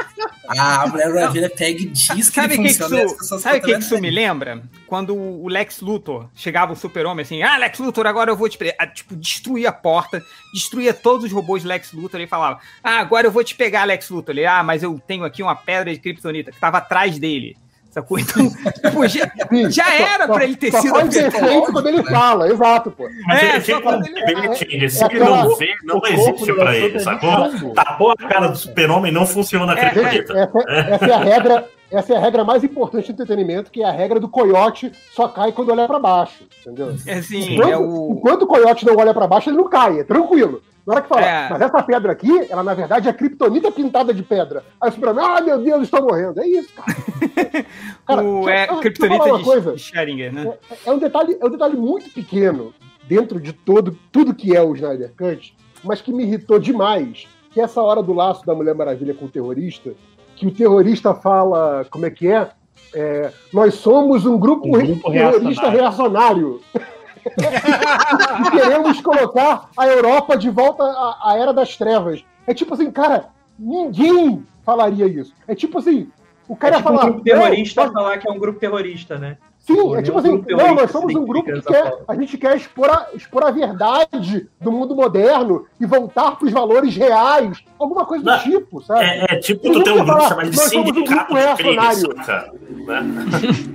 A 0.49 0.87
Mulher 0.87 1.09
Maravilha 1.15 1.49
pega 1.51 1.81
e 1.81 1.87
diz 1.87 2.29
que 2.29 2.35
Sabe 2.35 2.55
o 2.55 2.61
ele 2.61 2.69
que, 2.69 2.75
que 2.75 2.83
funciona. 2.83 3.03
e 3.03 3.05
as 3.05 3.13
isso, 3.13 3.39
sabe 3.39 3.59
o 3.59 3.63
que, 3.63 3.73
que 3.73 3.79
isso 3.79 3.99
me 4.01 4.11
lembra? 4.11 4.63
Quando 4.87 5.17
o 5.17 5.49
Lex 5.49 5.81
Luthor 5.81 6.29
chegava 6.35 6.73
o 6.73 6.77
super-homem 6.77 7.23
assim, 7.23 7.43
ah, 7.43 7.57
Lex 7.57 7.79
Luthor, 7.79 8.07
agora 8.07 8.31
eu 8.31 8.37
vou 8.37 8.49
te 8.49 8.59
pegar. 8.59 8.75
Ah, 8.79 8.87
Tipo, 8.87 9.17
destruir 9.17 9.67
a 9.67 9.73
porta, 9.73 10.23
destruía 10.53 10.93
todos 10.93 11.25
os 11.25 11.33
robôs 11.33 11.63
de 11.63 11.69
Lex 11.69 11.93
Luthor 11.93 12.21
e 12.21 12.27
falava, 12.27 12.61
ah, 12.85 12.99
agora 12.99 13.27
eu 13.27 13.31
vou 13.31 13.43
te 13.43 13.55
pegar, 13.55 13.85
Lex 13.85 14.11
Luthor. 14.11 14.35
Ele, 14.35 14.45
ah, 14.45 14.63
mas 14.63 14.83
eu 14.83 15.01
tenho 15.07 15.25
aqui 15.25 15.43
uma 15.43 15.55
pedra 15.57 15.82
de 15.91 15.99
Kryptonita 15.99 16.53
que 16.53 16.61
tava 16.61 16.79
atrás 16.79 17.19
dele. 17.19 17.57
Sacou? 17.91 18.19
Então, 18.19 18.49
tipo, 18.73 19.07
já, 19.07 19.31
Sim, 19.51 19.71
já 19.71 19.85
só- 19.85 19.91
era 19.93 20.27
pra 20.29 20.45
ele 20.45 20.57
ter 20.57 20.71
só 20.71 20.81
sido 20.81 20.97
afetado. 20.97 21.63
quando 21.73 21.89
ele 21.89 22.03
fala, 22.05 22.49
exato, 22.51 22.91
pô. 22.91 23.07
Mas 23.27 23.43
É, 23.43 23.45
ele 23.51 23.53
só 23.53 23.61
fica 23.67 23.81
quando 23.83 24.03
um 24.03 24.07
ele-. 24.07 24.89
Se 24.89 25.05
é 25.05 25.07
ele 25.09 25.19
não 25.21 25.57
vê, 25.57 25.75
não 25.85 26.01
existe 26.07 26.53
Lex 26.53 26.75
ele, 26.85 26.97
é 26.97 27.01
sacou? 27.01 27.75
Tapou 27.75 28.11
a 28.13 28.17
cara 28.17 28.47
do 28.49 28.57
super-homem, 28.57 29.13
não 29.13 29.27
funciona 29.27 29.75
a 29.75 29.79
É, 29.79 29.91
criptonita. 29.91 30.33
Essa, 30.39 30.71
essa 30.95 31.05
é 31.05 31.13
a 31.13 31.19
regra. 31.19 31.69
Essa 31.91 32.15
é 32.15 32.17
a 32.17 32.21
regra 32.21 32.43
mais 32.43 32.65
importante 32.65 33.13
do 33.13 33.23
entretenimento, 33.23 33.71
que 33.71 33.83
é 33.83 33.87
a 33.87 33.93
regra 33.93 34.19
do 34.19 34.27
coiote 34.27 34.91
só 35.15 35.29
cai 35.29 35.53
quando 35.53 35.69
olha 35.73 35.87
pra 35.87 35.99
baixo, 35.99 36.45
entendeu? 36.63 36.97
É 37.07 37.19
assim, 37.19 37.53
enquanto, 37.53 37.71
é 37.71 37.77
o. 37.77 38.15
enquanto 38.17 38.43
o 38.45 38.47
coiote 38.47 38.87
não 38.87 38.97
olha 38.97 39.13
pra 39.13 39.27
baixo, 39.27 39.51
ele 39.51 39.59
não 39.59 39.69
cai, 39.69 40.01
é 40.01 40.05
tranquilo. 40.05 40.63
Na 40.87 40.95
hora 40.95 41.03
que 41.03 41.09
fala, 41.09 41.23
É. 41.27 41.49
mas 41.49 41.61
essa 41.61 41.83
pedra 41.83 42.13
aqui, 42.13 42.47
ela 42.51 42.63
na 42.63 42.75
verdade 42.75 43.09
é 43.09 43.13
criptonita 43.13 43.71
pintada 43.71 44.13
de 44.13 44.23
pedra. 44.23 44.65
Aí 44.81 44.91
o 44.91 44.93
Superman, 44.93 45.25
ah, 45.25 45.41
meu 45.41 45.59
Deus, 45.59 45.85
estou 45.85 46.03
morrendo. 46.03 46.41
É 46.41 46.47
isso, 46.47 46.73
cara. 46.75 46.93
Cara, 48.07 48.23
o 48.23 48.49
é, 48.49 48.69
uma 48.71 49.39
de, 49.39 49.45
coisa. 49.45 49.73
de 49.75 49.81
Schrödinger, 49.81 50.33
né? 50.33 50.55
É 50.85 50.91
um 50.91 50.99
detalhe, 50.99 51.37
é 51.41 51.45
um 51.47 51.51
detalhe 51.51 51.77
muito 51.77 52.11
pequeno 52.11 52.75
dentro 53.05 53.41
de 53.41 53.53
todo 53.53 53.97
tudo 54.11 54.35
que 54.35 54.57
é 54.57 54.63
o 54.63 54.75
Snyder 54.75 55.13
Cut, 55.17 55.55
mas 55.85 56.01
que 56.01 56.13
me 56.13 56.25
irritou 56.25 56.59
demais, 56.59 57.27
que 57.53 57.61
é 57.61 57.65
essa 57.65 57.81
hora 57.81 58.03
do 58.03 58.13
laço 58.13 58.45
da 58.45 58.55
Mulher 58.55 58.75
Maravilha 58.75 59.15
com 59.15 59.27
o 59.27 59.29
terrorista, 59.29 59.93
que 60.35 60.47
o 60.47 60.51
terrorista 60.51 61.15
fala, 61.15 61.87
como 61.91 62.07
é 62.07 62.11
que 62.11 62.27
é? 62.29 62.49
É, 62.95 63.31
nós 63.53 63.75
somos 63.75 64.27
um 64.27 64.37
grupo, 64.39 64.67
Um 64.69 64.73
grupo 64.73 65.11
terrorista 65.13 65.71
reacionário. 65.71 66.61
e 66.75 66.81
queremos 68.51 69.01
colocar 69.01 69.69
a 69.77 69.87
Europa 69.87 70.37
de 70.37 70.51
volta 70.51 70.83
à, 70.85 71.31
à 71.33 71.39
era 71.39 71.53
das 71.53 71.77
trevas. 71.77 72.25
É 72.47 72.55
tipo 72.55 72.75
assim, 72.75 72.91
cara, 72.91 73.27
ninguém 73.59 74.45
falaria 74.65 75.07
isso. 75.07 75.33
É 75.47 75.55
tipo 75.55 75.79
assim, 75.79 76.09
o 76.49 76.55
É 76.55 76.57
cara 76.57 76.77
tipo 76.77 76.89
ia 76.89 76.93
um 76.95 76.97
falar. 76.99 77.11
grupo 77.11 77.25
terrorista 77.25 77.87
"Não, 77.87 77.93
falar 77.93 78.19
que 78.19 78.29
é 78.29 78.33
um 78.33 78.39
grupo 78.39 78.59
terrorista, 78.59 79.19
né? 79.19 79.37
Sim, 79.61 79.77
Pô, 79.77 79.95
é 79.97 80.03
tipo 80.03 80.19
assim, 80.19 80.45
não, 80.49 80.75
nós 80.75 80.91
somos 80.91 81.15
um 81.15 81.25
grupo 81.25 81.53
que 81.53 81.63
quer, 81.63 81.89
forma. 81.89 82.05
a 82.09 82.15
gente 82.17 82.37
quer 82.37 82.57
expor 82.57 82.91
a, 82.91 83.07
expor 83.15 83.45
a 83.45 83.53
verdade 83.53 84.49
do 84.61 84.73
mundo 84.73 84.93
moderno 84.97 85.67
e 85.81 85.87
voltar 85.87 86.33
para 86.33 86.47
os 86.47 86.53
valores 86.53 86.97
reais, 86.97 87.59
alguma 87.79 88.05
coisa 88.05 88.25
Não, 88.25 88.37
do 88.39 88.43
tipo, 88.43 88.83
sabe? 88.83 89.05
É, 89.05 89.25
é 89.35 89.39
tipo 89.39 89.63
tu 89.63 89.79
nunca 89.79 89.93
um 89.93 90.05
grupo 90.05 90.21
chamado 90.29 90.51
de 90.51 90.57
"Nós 90.57 90.69
somos 90.69 90.91
um 90.91 90.95
sindicato 90.95 91.33
grupo 91.33 91.57
de 91.57 91.65
crime, 91.65 91.71
reacionário." 91.77 92.25
saca? 92.25 92.53
Né? 92.87 93.03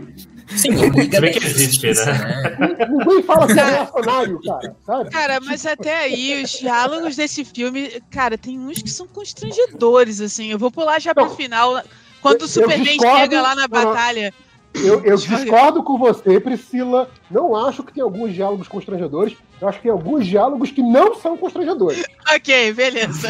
Sim, 0.55 0.69
Liga 0.71 1.15
Se 1.17 1.21
bem 1.21 1.31
que 1.33 1.45
existe, 1.45 1.87
Justiça, 1.91 2.05
né? 2.13 2.87
Ninguém 2.89 3.23
fala 3.23 3.47
que 3.47 3.59
é 3.59 3.63
reacionário, 3.65 4.41
cara, 4.41 4.75
sabe? 4.85 5.09
Cara, 5.09 5.39
mas 5.41 5.65
até 5.65 5.97
aí, 5.97 6.41
os 6.43 6.51
diálogos 6.51 7.15
desse 7.15 7.43
filme, 7.43 8.01
cara, 8.09 8.37
tem 8.37 8.57
uns 8.57 8.81
que 8.81 8.89
são 8.89 9.07
constrangedores, 9.07 10.21
assim. 10.21 10.51
Eu 10.51 10.57
vou 10.59 10.71
pular 10.71 10.99
já 10.99 11.13
pro 11.13 11.25
Não, 11.25 11.35
final. 11.35 11.81
Quando 12.21 12.41
eu- 12.41 12.45
o 12.45 12.49
Superman 12.49 12.83
discordo, 12.97 13.19
chega 13.19 13.41
lá 13.41 13.55
na 13.55 13.67
batalha. 13.67 14.33
Eu, 14.73 15.03
eu 15.03 15.17
discordo 15.17 15.81
com 15.83 15.97
você, 15.97 16.39
Priscila. 16.39 17.09
Não 17.31 17.55
acho 17.55 17.83
que 17.83 17.91
tem 17.93 18.03
alguns 18.03 18.33
diálogos 18.33 18.67
constrangedores. 18.67 19.35
Eu 19.59 19.67
acho 19.67 19.77
que 19.79 19.83
tem 19.83 19.91
alguns 19.91 20.27
diálogos 20.27 20.69
que 20.69 20.83
não 20.83 21.15
são 21.15 21.35
constrangedores. 21.35 22.03
Ok, 22.35 22.73
beleza. 22.73 23.27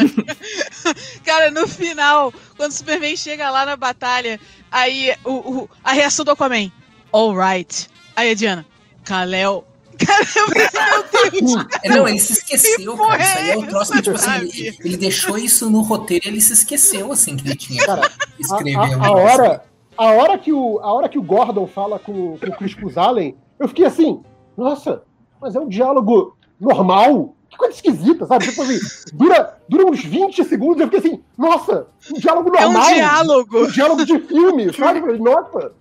Cara, 1.24 1.50
no 1.50 1.66
final, 1.66 2.32
quando 2.56 2.70
o 2.72 2.74
Superman 2.74 3.16
chega 3.16 3.50
lá 3.50 3.64
na 3.64 3.76
batalha, 3.76 4.38
aí 4.70 5.14
o, 5.24 5.32
o- 5.62 5.70
a 5.82 5.92
reação 5.92 6.24
do 6.24 6.30
Aquaman. 6.32 6.70
Alright. 7.12 7.88
Aí 8.16 8.30
a 8.30 8.34
Diana. 8.34 8.66
Kalel. 9.04 9.64
Cara, 9.98 10.24
meu 10.54 11.30
Deus. 11.32 11.66
É, 11.82 11.88
Não, 11.88 12.06
ele 12.08 12.20
se 12.20 12.34
esqueceu, 12.34 12.96
cara. 12.96 13.20
Isso 13.22 13.38
aí 13.38 13.50
é 13.50 13.56
um 13.58 13.66
troço 13.66 13.92
que, 13.92 14.02
tipo 14.02 14.14
assim, 14.16 14.30
ele, 14.48 14.78
ele 14.84 14.96
deixou 14.96 15.36
isso 15.36 15.68
no 15.68 15.80
roteiro 15.80 16.26
e 16.26 16.28
ele 16.28 16.40
se 16.40 16.52
esqueceu, 16.52 17.10
assim, 17.10 17.36
que 17.36 17.48
ele 17.48 17.56
tinha 17.56 17.84
Cara, 17.84 18.02
que 18.08 18.14
A, 18.16 18.40
escrever. 18.40 18.76
a- 18.76 18.82
a 18.82 18.86
negócio. 18.88 19.12
hora, 19.16 19.64
a, 19.96 20.04
hora 20.06 20.38
que 20.38 20.52
o, 20.52 20.78
a 20.80 20.92
hora 20.92 21.08
que 21.08 21.18
o 21.18 21.22
Gordon 21.22 21.66
fala 21.66 21.98
com, 21.98 22.38
com 22.38 22.46
o 22.46 22.56
Crispus 22.56 22.96
Allen, 22.96 23.34
eu 23.58 23.66
fiquei 23.66 23.86
assim, 23.86 24.22
nossa, 24.56 25.02
mas 25.40 25.56
é 25.56 25.60
um 25.60 25.68
diálogo 25.68 26.36
normal? 26.60 27.34
Que 27.50 27.56
coisa 27.56 27.74
esquisita, 27.74 28.24
sabe? 28.26 28.44
Tipo 28.46 28.62
assim, 28.62 28.78
dura, 29.14 29.56
dura 29.68 29.84
uns 29.86 30.04
20 30.04 30.44
segundos, 30.44 30.80
eu 30.80 30.88
fiquei 30.88 31.00
assim, 31.00 31.22
nossa, 31.36 31.88
um 32.14 32.20
diálogo 32.20 32.54
É 32.56 32.66
um 32.68 32.72
normal. 32.72 32.94
diálogo. 32.94 33.64
Um 33.64 33.70
diálogo 33.70 34.04
de 34.04 34.18
filme, 34.20 34.72
sabe? 34.72 35.00
Nossa, 35.18 35.72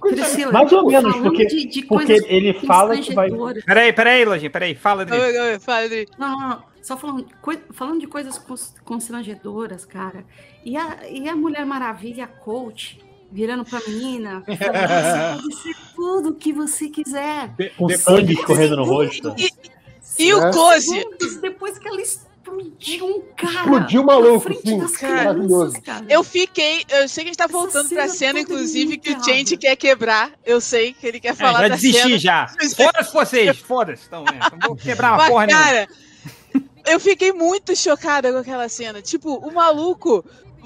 Priscila, 0.00 0.52
Mais 0.52 0.72
ou 0.72 0.86
menos, 0.86 1.12
falando 1.12 1.22
porque- 1.24 1.46
de, 1.46 1.64
de 1.66 1.84
porque 1.86 2.12
ele 2.26 2.52
fala 2.66 2.96
que 2.96 3.14
vai-. 3.14 3.30
Peraí, 3.64 3.92
peraí, 3.92 4.24
Lojinha, 4.24 4.50
peraí, 4.50 4.74
fala, 4.74 5.02
Adri. 5.02 5.18
Oi, 5.18 5.38
oi, 5.38 5.58
fala, 5.58 5.84
Adri. 5.84 6.08
Não, 6.18 6.28
não, 6.38 6.48
não. 6.50 6.62
Só 6.82 6.96
falando, 6.98 7.26
falando 7.72 8.00
de 8.00 8.06
coisas 8.06 8.36
cons- 8.38 8.74
constrangedoras, 8.84 9.84
cara. 9.86 10.24
E 10.64 10.76
a, 10.76 10.98
e 11.10 11.28
a 11.28 11.34
Mulher 11.34 11.64
Maravilha, 11.64 12.24
a 12.24 12.26
coach, 12.26 12.98
virando 13.32 13.64
pra 13.64 13.80
menina, 13.88 14.42
falando, 14.58 15.42
"Você 15.42 15.42
pode 15.42 15.56
ser 15.62 15.74
tudo 15.96 16.28
o 16.30 16.34
que 16.34 16.52
você 16.52 16.88
quiser. 16.90 17.50
Com 17.78 17.88
sangue 17.90 18.34
escorrendo 18.34 18.76
no 18.76 18.84
rosto. 18.84 19.34
E 20.18 20.34
o 20.34 20.42
É. 20.46 20.52
close? 20.52 20.86
Segundos 20.86 21.36
depois 21.40 21.78
que 21.78 21.88
ela 21.88 22.00
explodiu 22.58 23.06
um 23.06 23.22
cara. 23.36 23.52
Explodiu 23.60 24.02
o 24.02 24.06
na 24.06 24.12
maluco, 24.12 24.40
frente 24.40 24.60
sim. 24.62 24.78
das 24.78 25.02
Maravilhoso. 25.02 25.72
crianças, 25.72 25.80
cara. 25.82 26.06
Eu 26.08 26.24
fiquei. 26.24 26.84
Eu 26.88 27.08
sei 27.08 27.24
que 27.24 27.28
a 27.30 27.32
gente 27.32 27.38
tá 27.38 27.44
Essa 27.44 27.52
voltando 27.52 27.88
pra 27.88 28.08
cena 28.08 28.14
cena, 28.14 28.32
toda 28.32 28.40
inclusive, 28.54 28.98
que 28.98 29.12
o. 29.12 29.24
Change 29.24 29.56
quer 29.56 29.76
quebrar. 29.76 30.32
Eu 30.44 30.60
sei 30.60 30.92
que 30.92 31.06
ele 31.06 31.20
quer 31.20 31.28
É, 31.28 31.34
falar 31.34 31.62
já 31.62 31.68
da 31.68 31.74
desisti 31.76 32.02
cena. 32.02 32.18
já. 32.18 32.48
Foda-se 32.76 33.12
vocês, 33.12 33.56
foda-se. 33.60 34.02
Então, 34.06 34.24
é, 34.28 34.46
então 34.46 34.58
vou 34.68 34.76
quebrar 34.76 35.12
uma 35.12 35.16
Mas, 35.18 35.28
porra 35.28 35.46
nenhuma. 35.46 35.64
cara, 35.64 35.88
eu 36.86 37.00
fiquei 37.00 37.32
muito 37.32 37.74
chocada 37.76 38.32
com 38.32 38.38
aquela 38.38 38.68
cena. 38.68 39.00
Tipo, 39.02 39.34
o 39.36 39.52
maluco. 39.52 40.24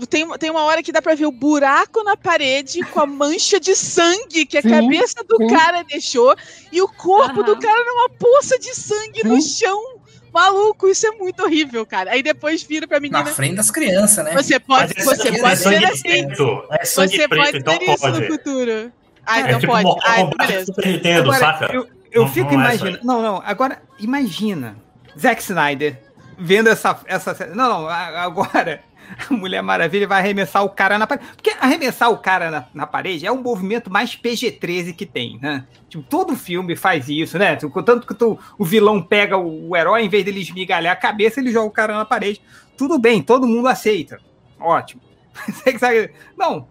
Tem, 0.08 0.28
tem 0.38 0.48
uma 0.48 0.62
hora 0.62 0.80
que 0.80 0.92
dá 0.92 1.02
pra 1.02 1.16
ver 1.16 1.26
o 1.26 1.32
buraco 1.32 2.04
na 2.04 2.16
parede 2.16 2.84
com 2.84 3.00
a 3.00 3.06
mancha 3.06 3.58
de 3.58 3.74
sangue 3.74 4.46
que 4.46 4.56
a 4.56 4.62
Sim, 4.62 4.70
cabeça 4.70 5.24
do 5.28 5.36
sim. 5.38 5.48
cara 5.48 5.82
deixou 5.82 6.36
e 6.70 6.80
o 6.80 6.86
corpo 6.86 7.42
do 7.42 7.50
Aham. 7.50 7.60
cara 7.60 7.84
numa 7.84 8.08
poça 8.10 8.56
de 8.60 8.72
sangue 8.76 9.24
no 9.26 9.42
Sim. 9.42 9.64
chão. 9.66 9.97
Maluco, 10.38 10.88
isso 10.88 11.06
é 11.06 11.10
muito 11.12 11.42
horrível, 11.42 11.84
cara. 11.84 12.12
Aí 12.12 12.22
depois 12.22 12.62
vira 12.62 12.86
pra 12.86 12.98
Na 12.98 13.00
menina. 13.00 13.26
frente 13.26 13.56
das 13.56 13.70
crianças, 13.70 14.24
né? 14.24 14.32
Você 14.34 14.60
pode, 14.60 14.94
Mas 14.96 15.04
você 15.04 15.28
é 15.28 15.40
pode 15.40 15.56
sangue 15.56 15.78
ser 15.80 15.84
assim. 15.86 16.02
preto. 16.28 16.64
É 16.70 16.84
sangue 16.84 17.16
Você 17.16 17.28
preto, 17.28 17.44
pode 17.44 17.56
então 17.58 17.74
ser 17.78 17.82
isso 17.84 18.06
no 18.06 18.12
pode. 18.14 18.26
futuro. 18.28 18.92
Ah, 19.26 19.38
É 19.38 19.42
então 19.42 19.60
tipo 19.60 19.72
pode. 19.72 20.00
Ah, 20.04 20.46
beleza. 20.46 20.66
Super 20.66 20.86
Nintendo, 20.86 21.20
Agora, 21.32 21.38
saca? 21.38 21.72
Eu, 21.74 21.88
eu 22.12 22.22
Não- 22.22 22.28
fico 22.32 22.52
não 22.52 22.60
é 22.62 22.64
imaginando. 22.76 22.98
Não, 23.04 23.20
não. 23.22 23.42
Agora, 23.44 23.82
imagina. 23.98 24.76
Zack 25.18 25.42
Snyder 25.42 25.98
vendo 26.38 26.68
essa. 26.68 26.98
essa 27.06 27.34
não, 27.54 27.68
não. 27.82 27.88
Agora. 27.88 28.80
A 29.28 29.32
Mulher 29.34 29.62
Maravilha 29.62 30.06
vai 30.06 30.18
arremessar 30.20 30.62
o 30.64 30.68
cara 30.70 30.98
na 30.98 31.06
parede. 31.06 31.26
Porque 31.34 31.50
arremessar 31.60 32.10
o 32.10 32.18
cara 32.18 32.50
na, 32.50 32.64
na 32.74 32.86
parede 32.86 33.26
é 33.26 33.30
o 33.32 33.42
movimento 33.42 33.90
mais 33.90 34.14
PG-13 34.16 34.94
que 34.94 35.06
tem, 35.06 35.38
né? 35.40 35.64
Tipo, 35.88 36.02
todo 36.04 36.36
filme 36.36 36.76
faz 36.76 37.08
isso, 37.08 37.38
né? 37.38 37.56
Tanto 37.56 38.06
que 38.06 38.14
tu- 38.14 38.38
o 38.58 38.64
vilão 38.64 39.02
pega 39.02 39.36
o, 39.38 39.70
o 39.70 39.76
herói, 39.76 40.02
em 40.02 40.08
vez 40.08 40.24
dele 40.24 40.40
esmigalhar 40.40 40.92
a 40.92 40.96
cabeça, 40.96 41.40
ele 41.40 41.50
joga 41.52 41.66
o 41.68 41.70
cara 41.70 41.94
na 41.94 42.04
parede. 42.04 42.40
Tudo 42.76 42.98
bem, 42.98 43.22
todo 43.22 43.46
mundo 43.46 43.68
aceita. 43.68 44.18
Ótimo. 44.60 45.00
Snyder- 45.66 46.12
Não, 46.36 46.66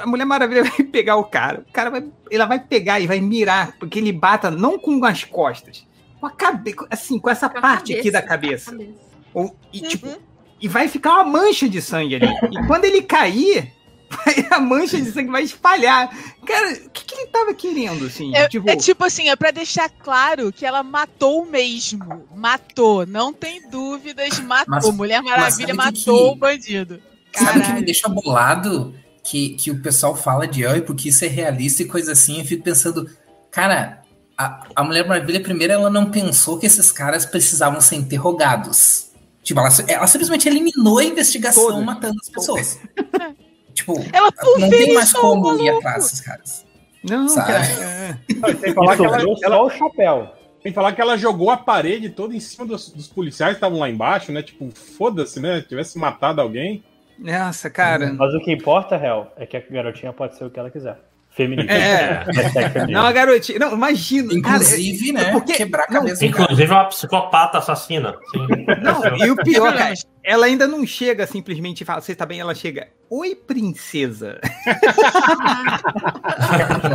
a 0.00 0.06
Mulher 0.06 0.24
Maravilha 0.24 0.64
vai 0.68 0.82
pegar 0.84 1.16
o 1.16 1.24
cara. 1.24 1.64
O 1.68 1.72
cara 1.72 1.90
vai. 1.90 2.04
Ela 2.30 2.46
vai 2.46 2.58
pegar 2.60 3.00
e 3.00 3.06
vai 3.06 3.20
mirar, 3.20 3.76
porque 3.78 3.98
ele 3.98 4.12
bata 4.12 4.50
não 4.50 4.78
com 4.78 5.04
as 5.04 5.24
costas, 5.24 5.86
com 6.20 6.26
a 6.26 6.30
cabeça. 6.30 6.86
Assim, 6.90 7.18
com 7.18 7.30
essa 7.30 7.48
Com 7.48 7.58
a 7.58 7.60
parte 7.60 7.94
aqui 7.94 8.10
cabeça, 8.10 8.12
da 8.12 8.20
com 8.20 8.26
a 8.26 8.28
cabeça. 8.28 8.70
cabeça. 8.72 8.92
Ou, 9.32 9.56
e, 9.72 9.80
tipo, 9.80 10.06
Uhum. 10.08 10.16
E 10.60 10.68
vai 10.68 10.88
ficar 10.88 11.14
uma 11.14 11.24
mancha 11.24 11.68
de 11.68 11.80
sangue 11.80 12.16
ali. 12.16 12.26
E 12.26 12.66
quando 12.66 12.84
ele 12.84 13.02
cair, 13.02 13.72
vai- 14.10 14.46
a 14.50 14.60
mancha 14.60 15.00
de 15.00 15.10
sangue 15.12 15.30
vai 15.30 15.42
espalhar. 15.42 16.08
Cara, 16.46 16.72
o 16.72 16.90
que, 16.90 17.04
que 17.04 17.14
ele 17.14 17.26
tava 17.28 17.54
querendo, 17.54 18.06
assim? 18.06 18.34
É 18.34 18.48
tipo, 18.48 18.68
é 18.70 18.76
tipo 18.76 19.04
assim, 19.04 19.28
é 19.28 19.36
pra 19.36 19.50
deixar 19.50 19.88
claro 19.88 20.52
que 20.52 20.66
ela 20.66 20.82
matou 20.82 21.46
mesmo. 21.46 22.24
Matou, 22.34 23.06
não 23.06 23.32
tem 23.32 23.68
dúvidas, 23.70 24.38
matou. 24.40 24.66
Mas- 24.68 24.90
Mulher 24.96 25.22
Maravilha 25.22 25.74
matou 25.74 26.28
que- 26.30 26.32
o 26.32 26.34
bandido. 26.36 27.00
Sabe 27.32 27.50
o 27.50 27.52
que 27.52 27.58
me 27.58 27.64
Caralho. 27.66 27.84
deixa 27.84 28.08
bolado? 28.08 28.94
Que, 29.22 29.50
que 29.50 29.70
o 29.70 29.80
pessoal 29.82 30.16
fala 30.16 30.48
de 30.48 30.66
ai, 30.66 30.80
porque 30.80 31.10
isso 31.10 31.24
é 31.24 31.28
realista 31.28 31.82
e 31.82 31.86
coisa 31.86 32.12
assim. 32.12 32.38
Eu 32.40 32.44
fico 32.44 32.64
pensando, 32.64 33.08
cara, 33.50 34.02
a, 34.36 34.64
a 34.74 34.82
Mulher 34.82 35.06
Maravilha, 35.06 35.40
primeiro, 35.40 35.74
ela 35.74 35.90
não 35.90 36.10
pensou 36.10 36.58
que 36.58 36.66
esses 36.66 36.90
caras 36.90 37.24
precisavam 37.26 37.80
ser 37.80 37.96
interrogados. 37.96 39.09
Tipo, 39.42 39.60
ela, 39.60 39.68
ela 39.88 40.06
simplesmente 40.06 40.48
eliminou 40.48 40.98
a 40.98 41.04
investigação 41.04 41.80
matando 41.82 42.18
as 42.20 42.28
pessoas. 42.28 42.78
tipo, 43.74 43.94
Ela 44.12 44.30
não 44.58 44.68
tem 44.70 44.92
mais 44.94 45.12
como 45.12 45.54
ir 45.54 45.64
maluco. 45.64 45.78
atrás 45.78 46.04
desses 46.04 46.20
caras. 46.20 46.66
Não, 47.02 47.28
Sabe? 47.28 47.46
cara. 47.48 47.64
é. 47.64 48.18
Tem 48.52 48.54
que 48.56 48.74
falar 48.74 48.96
que 48.96 49.02
ela, 49.04 49.18
Sobrou 49.18 49.36
ela- 49.42 49.56
só 49.56 49.66
o 49.66 49.70
chapéu. 49.70 50.28
tem 50.62 50.70
que 50.72 50.74
falar 50.76 50.92
que 50.92 51.00
ela 51.00 51.16
jogou 51.16 51.50
a 51.50 51.56
parede 51.56 52.10
toda 52.10 52.34
em 52.36 52.40
cima 52.40 52.66
dos, 52.66 52.90
dos 52.90 53.08
policiais 53.08 53.52
que 53.52 53.56
estavam 53.56 53.78
lá 53.78 53.88
embaixo, 53.88 54.30
né? 54.30 54.42
Tipo, 54.42 54.70
foda-se, 54.70 55.40
né? 55.40 55.62
Tivesse 55.62 55.98
matado 55.98 56.40
alguém. 56.42 56.84
Nossa, 57.18 57.70
cara. 57.70 58.12
Mas 58.12 58.34
o 58.34 58.40
que 58.40 58.52
importa, 58.52 58.96
Hel, 58.96 59.32
é 59.36 59.46
que 59.46 59.56
a 59.56 59.60
garotinha 59.60 60.12
pode 60.12 60.36
ser 60.36 60.44
o 60.44 60.50
que 60.50 60.58
ela 60.58 60.70
quiser. 60.70 60.98
Feminista. 61.40 61.72
É. 61.72 62.24
Hashtag 62.26 62.70
feminista. 62.70 62.86
Não, 63.00 63.06
a 63.06 63.12
garotinha. 63.12 63.58
Não, 63.58 63.72
imagina. 63.72 64.34
Inclusive, 64.34 65.12
cara, 65.12 65.26
né? 65.26 65.32
porque- 65.32 65.52
quebrar 65.54 65.84
a 65.84 65.86
cabeça 65.86 66.28
cara. 66.28 66.42
Inclusive 66.44 66.70
é 66.70 66.74
uma 66.74 66.84
psicopata 66.86 67.58
assassina. 67.58 68.14
Sim. 68.32 68.46
Não, 68.82 69.16
e 69.26 69.30
o 69.30 69.36
pior, 69.36 69.74
cara, 69.74 69.94
ela 70.22 70.46
ainda 70.46 70.66
não 70.66 70.86
chega 70.86 71.26
simplesmente 71.26 71.80
e 71.80 71.84
fala, 71.84 72.00
você 72.00 72.14
tá 72.14 72.26
bem? 72.26 72.40
Ela 72.40 72.54
chega, 72.54 72.88
oi, 73.10 73.34
princesa. 73.34 74.38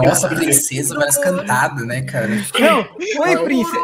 Nossa, 0.03 0.28
princesa 0.30 0.95
parece 0.95 1.22
cantado, 1.22 1.86
né, 1.86 2.01
cara? 2.03 2.28
Não, 2.59 2.88
oi, 3.24 3.38
princesa. 3.43 3.78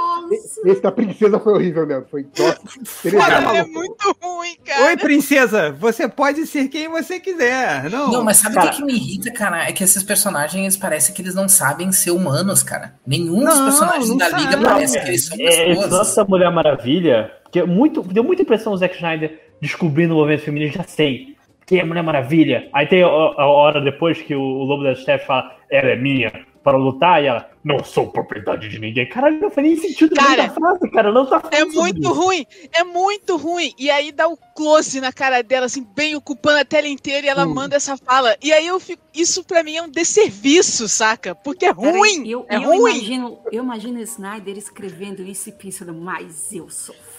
Esse 0.66 0.82
da 0.82 0.92
princesa 0.92 1.40
foi 1.40 1.54
horrível 1.54 1.86
mesmo. 1.86 2.06
Foi 2.10 2.26
nossa, 2.38 2.60
Foda, 2.86 3.18
Cara, 3.18 3.58
é 3.58 3.66
muito 3.66 4.16
ruim, 4.22 4.56
cara. 4.66 4.86
Oi, 4.86 4.98
princesa, 4.98 5.72
você 5.72 6.08
pode 6.08 6.46
ser 6.48 6.68
quem 6.70 6.88
você 6.88 7.20
quiser. 7.20 7.90
Não, 7.90 8.12
Não, 8.12 8.24
mas 8.24 8.38
sabe 8.38 8.58
o 8.58 8.62
que, 8.62 8.70
que 8.78 8.84
me 8.84 8.94
irrita, 8.94 9.32
cara? 9.32 9.68
É 9.68 9.72
que 9.72 9.84
esses 9.84 10.04
personagens 10.04 10.78
parece 10.78 11.12
que 11.14 11.22
eles 11.22 11.36
não 11.36 11.50
sabem 11.50 11.92
ser 11.92 12.12
humanos, 12.12 12.64
cara. 12.64 12.96
Nenhum 13.06 13.44
dos 13.44 13.58
Não, 13.58 13.66
personagens 13.66 14.10
não 14.10 14.18
da 14.18 14.30
sabe. 14.30 14.44
Liga 14.44 14.58
parece 14.62 15.00
que 15.02 15.08
eles 15.08 15.26
são 15.26 15.38
É, 15.40 15.74
lance 15.74 15.82
pessoas. 15.90 16.16
da 16.16 16.26
Mulher 16.26 16.52
Maravilha, 16.52 17.32
que 17.52 17.60
é 17.60 17.66
muito, 17.66 18.02
deu 18.02 18.24
muita 18.24 18.42
impressão 18.44 18.72
o 18.74 18.78
Zack 18.78 18.96
Snyder 18.96 19.40
descobrindo 19.62 20.14
o 20.14 20.18
movimento 20.18 20.44
feminino, 20.44 20.72
já 20.72 20.84
sei. 20.84 21.36
Que 21.72 21.80
é 21.80 21.84
a 21.84 21.86
Mulher 21.86 22.04
Maravilha. 22.04 22.68
Aí 22.74 22.86
tem 22.86 23.02
a, 23.02 23.08
a 23.08 23.46
hora 23.48 23.80
depois 23.80 24.22
que 24.22 24.36
o, 24.36 24.42
o 24.42 24.64
Lobo 24.66 24.84
da 24.84 24.94
Steppe 24.94 25.26
fala, 25.26 25.56
ela 25.70 25.88
é 25.92 25.96
minha, 25.96 26.30
para 26.62 26.78
lutar, 26.78 27.24
e 27.24 27.28
ela, 27.28 27.50
não 27.64 27.82
sou 27.82 28.12
propriedade 28.12 28.68
de 28.68 28.78
ninguém. 28.78 29.08
Caralho, 29.08 29.40
não 29.40 29.50
faz 29.50 29.66
nem 29.66 29.78
sentido 29.78 30.14
Cara, 30.14 30.50
frase, 30.50 30.92
cara. 30.92 31.14
Não 31.14 31.26
tá 31.26 31.42
É 31.50 31.64
muito 31.64 32.02
isso. 32.02 32.12
ruim, 32.12 32.46
é 32.74 32.84
muito 32.84 33.38
ruim. 33.38 33.74
E 33.80 33.90
aí 33.90 34.12
dá 34.12 34.28
o 34.28 34.36
close 34.54 35.00
na 35.00 35.14
cara 35.14 35.42
dela, 35.42 35.68
assim, 35.68 35.88
bem 35.96 36.14
ocupando 36.14 36.60
a 36.60 36.66
tela 36.66 36.90
inteira, 36.90 37.26
e 37.26 37.30
ela 37.30 37.46
Hum. 37.48 37.54
manda 37.54 37.78
essa 37.78 37.96
fala. 37.96 38.36
E 38.44 38.52
aí 38.52 38.68
eu 38.68 38.78
fico. 38.78 39.02
Isso 39.16 39.42
pra 39.46 39.64
mim 39.64 39.78
é 39.78 39.82
um 39.82 39.90
desserviço, 39.90 40.90
saca? 40.90 41.34
Porque 41.34 41.66
é 41.66 41.74
Cara, 41.74 41.90
ruim. 41.90 42.28
Eu, 42.28 42.46
é 42.50 42.58
eu 42.58 42.64
ruim. 42.64 42.80
Imagino, 42.80 43.40
eu 43.50 43.64
imagino 43.64 43.98
o 43.98 44.04
Snyder 44.04 44.58
escrevendo 44.58 45.22
isso 45.22 45.48
e 45.48 45.54
pensando, 45.54 45.94
mas 45.94 46.52
eu 46.52 46.70
sou 46.70 46.94
foda. 46.96 47.11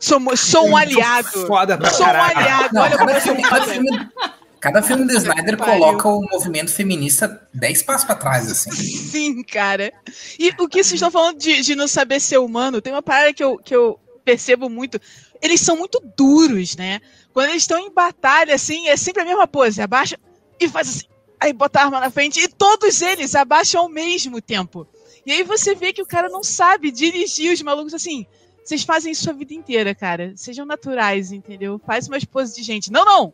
Sou, 0.00 0.36
sou 0.36 0.68
um 0.68 0.76
aliado. 0.76 1.46
Foda 1.46 1.76
pra 1.76 1.90
Sou 1.90 2.02
um 2.04 2.08
caralho. 2.08 2.38
aliado. 2.38 2.74
Não, 2.74 2.82
Olha 2.82 2.96
cada 2.96 3.12
eu 3.12 3.20
sou 3.20 3.34
filme, 3.34 3.42
cada 3.42 3.66
filme, 3.66 4.08
cada 4.60 4.82
filme 4.82 5.04
do 5.04 5.12
Snyder 5.12 5.56
coloca 5.58 6.08
o 6.08 6.22
movimento 6.22 6.72
feminista 6.72 7.46
10 7.52 7.82
passos 7.82 8.04
pra 8.04 8.14
trás, 8.14 8.50
assim. 8.50 8.70
Sim, 8.72 9.42
cara. 9.42 9.92
E 10.38 10.50
o 10.58 10.68
que 10.68 10.82
vocês 10.82 10.94
estão 10.94 11.10
falando 11.10 11.38
de, 11.38 11.60
de 11.60 11.74
não 11.74 11.86
saber 11.86 12.20
ser 12.20 12.38
humano, 12.38 12.80
tem 12.80 12.92
uma 12.92 13.02
parada 13.02 13.32
que 13.32 13.44
eu, 13.44 13.58
que 13.58 13.74
eu 13.74 13.98
percebo 14.24 14.68
muito. 14.70 14.98
Eles 15.42 15.60
são 15.60 15.76
muito 15.76 16.02
duros, 16.16 16.76
né? 16.76 17.00
Quando 17.32 17.50
eles 17.50 17.62
estão 17.64 17.78
em 17.78 17.92
batalha, 17.92 18.54
assim, 18.54 18.88
é 18.88 18.96
sempre 18.96 19.22
a 19.22 19.26
mesma 19.26 19.46
pose. 19.46 19.82
Abaixa 19.82 20.16
e 20.58 20.68
faz 20.68 20.88
assim. 20.88 21.06
Aí 21.38 21.52
bota 21.52 21.80
a 21.80 21.84
arma 21.84 22.00
na 22.00 22.10
frente 22.10 22.40
e 22.40 22.48
todos 22.48 23.02
eles 23.02 23.34
abaixam 23.34 23.82
ao 23.82 23.88
mesmo 23.88 24.40
tempo. 24.40 24.86
E 25.26 25.32
aí 25.32 25.42
você 25.42 25.74
vê 25.74 25.92
que 25.92 26.00
o 26.00 26.06
cara 26.06 26.28
não 26.28 26.42
sabe 26.42 26.90
dirigir 26.90 27.52
os 27.52 27.60
malucos 27.60 27.92
assim. 27.92 28.26
Vocês 28.64 28.82
fazem 28.82 29.12
isso 29.12 29.28
a 29.28 29.32
vida 29.32 29.52
inteira, 29.54 29.94
cara. 29.94 30.32
Sejam 30.36 30.64
naturais, 30.64 31.30
entendeu? 31.32 31.78
Faz 31.86 32.08
umas 32.08 32.24
poses 32.24 32.56
de 32.56 32.62
gente. 32.62 32.90
Não, 32.90 33.04
não! 33.04 33.32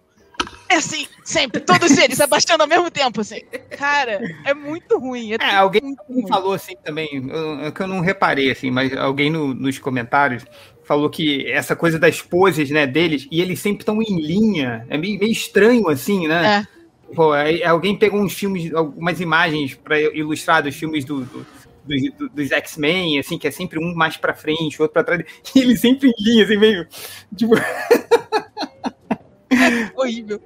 É 0.68 0.76
assim, 0.76 1.06
sempre, 1.24 1.60
todos 1.60 1.96
eles 1.98 2.20
abaixando 2.22 2.62
ao 2.62 2.68
mesmo 2.68 2.90
tempo, 2.90 3.20
assim. 3.20 3.40
Cara, 3.76 4.20
é 4.44 4.54
muito 4.54 4.98
ruim. 4.98 5.32
É, 5.32 5.36
É, 5.40 5.56
alguém 5.56 5.94
falou 6.28 6.52
assim 6.54 6.74
também, 6.82 7.08
eu, 7.28 7.60
é 7.60 7.70
que 7.70 7.80
eu 7.82 7.86
não 7.86 8.00
reparei 8.00 8.50
assim, 8.50 8.70
mas 8.70 8.96
alguém 8.96 9.30
no- 9.30 9.52
nos 9.54 9.78
comentários 9.78 10.44
falou 10.84 11.10
que 11.10 11.46
essa 11.50 11.76
coisa 11.76 11.98
das 11.98 12.20
poses, 12.22 12.70
né, 12.70 12.86
deles, 12.86 13.28
e 13.30 13.40
eles 13.40 13.60
sempre 13.60 13.82
estão 13.82 14.00
em 14.02 14.20
linha, 14.20 14.84
é 14.88 14.96
meio, 14.96 15.18
meio 15.18 15.30
estranho 15.30 15.88
assim, 15.88 16.26
né? 16.26 16.66
Pô, 17.14 17.32
aí 17.32 17.62
alguém 17.64 17.96
pegou 17.96 18.20
uns 18.20 18.32
filmes, 18.32 18.72
algumas 18.72 19.20
imagens 19.20 19.74
para 19.74 20.00
ilustrar 20.00 20.62
dos 20.62 20.74
filmes 20.74 21.04
do, 21.04 21.20
do- 21.24 21.46
dos, 21.90 22.12
do- 22.14 22.28
dos 22.28 22.52
X-Men, 22.52 23.18
assim, 23.18 23.38
que 23.38 23.48
é 23.48 23.50
sempre 23.50 23.78
um 23.78 23.94
mais 23.94 24.16
pra 24.16 24.34
frente, 24.34 24.80
outro 24.80 24.94
pra 24.94 25.04
trás, 25.04 25.22
e 25.54 25.58
eles 25.58 25.80
sempre 25.80 26.08
em 26.08 26.14
linha, 26.24 26.44
assim, 26.44 26.56
meio, 26.56 26.86
tipo, 27.36 27.54
Horrível. 29.96 30.40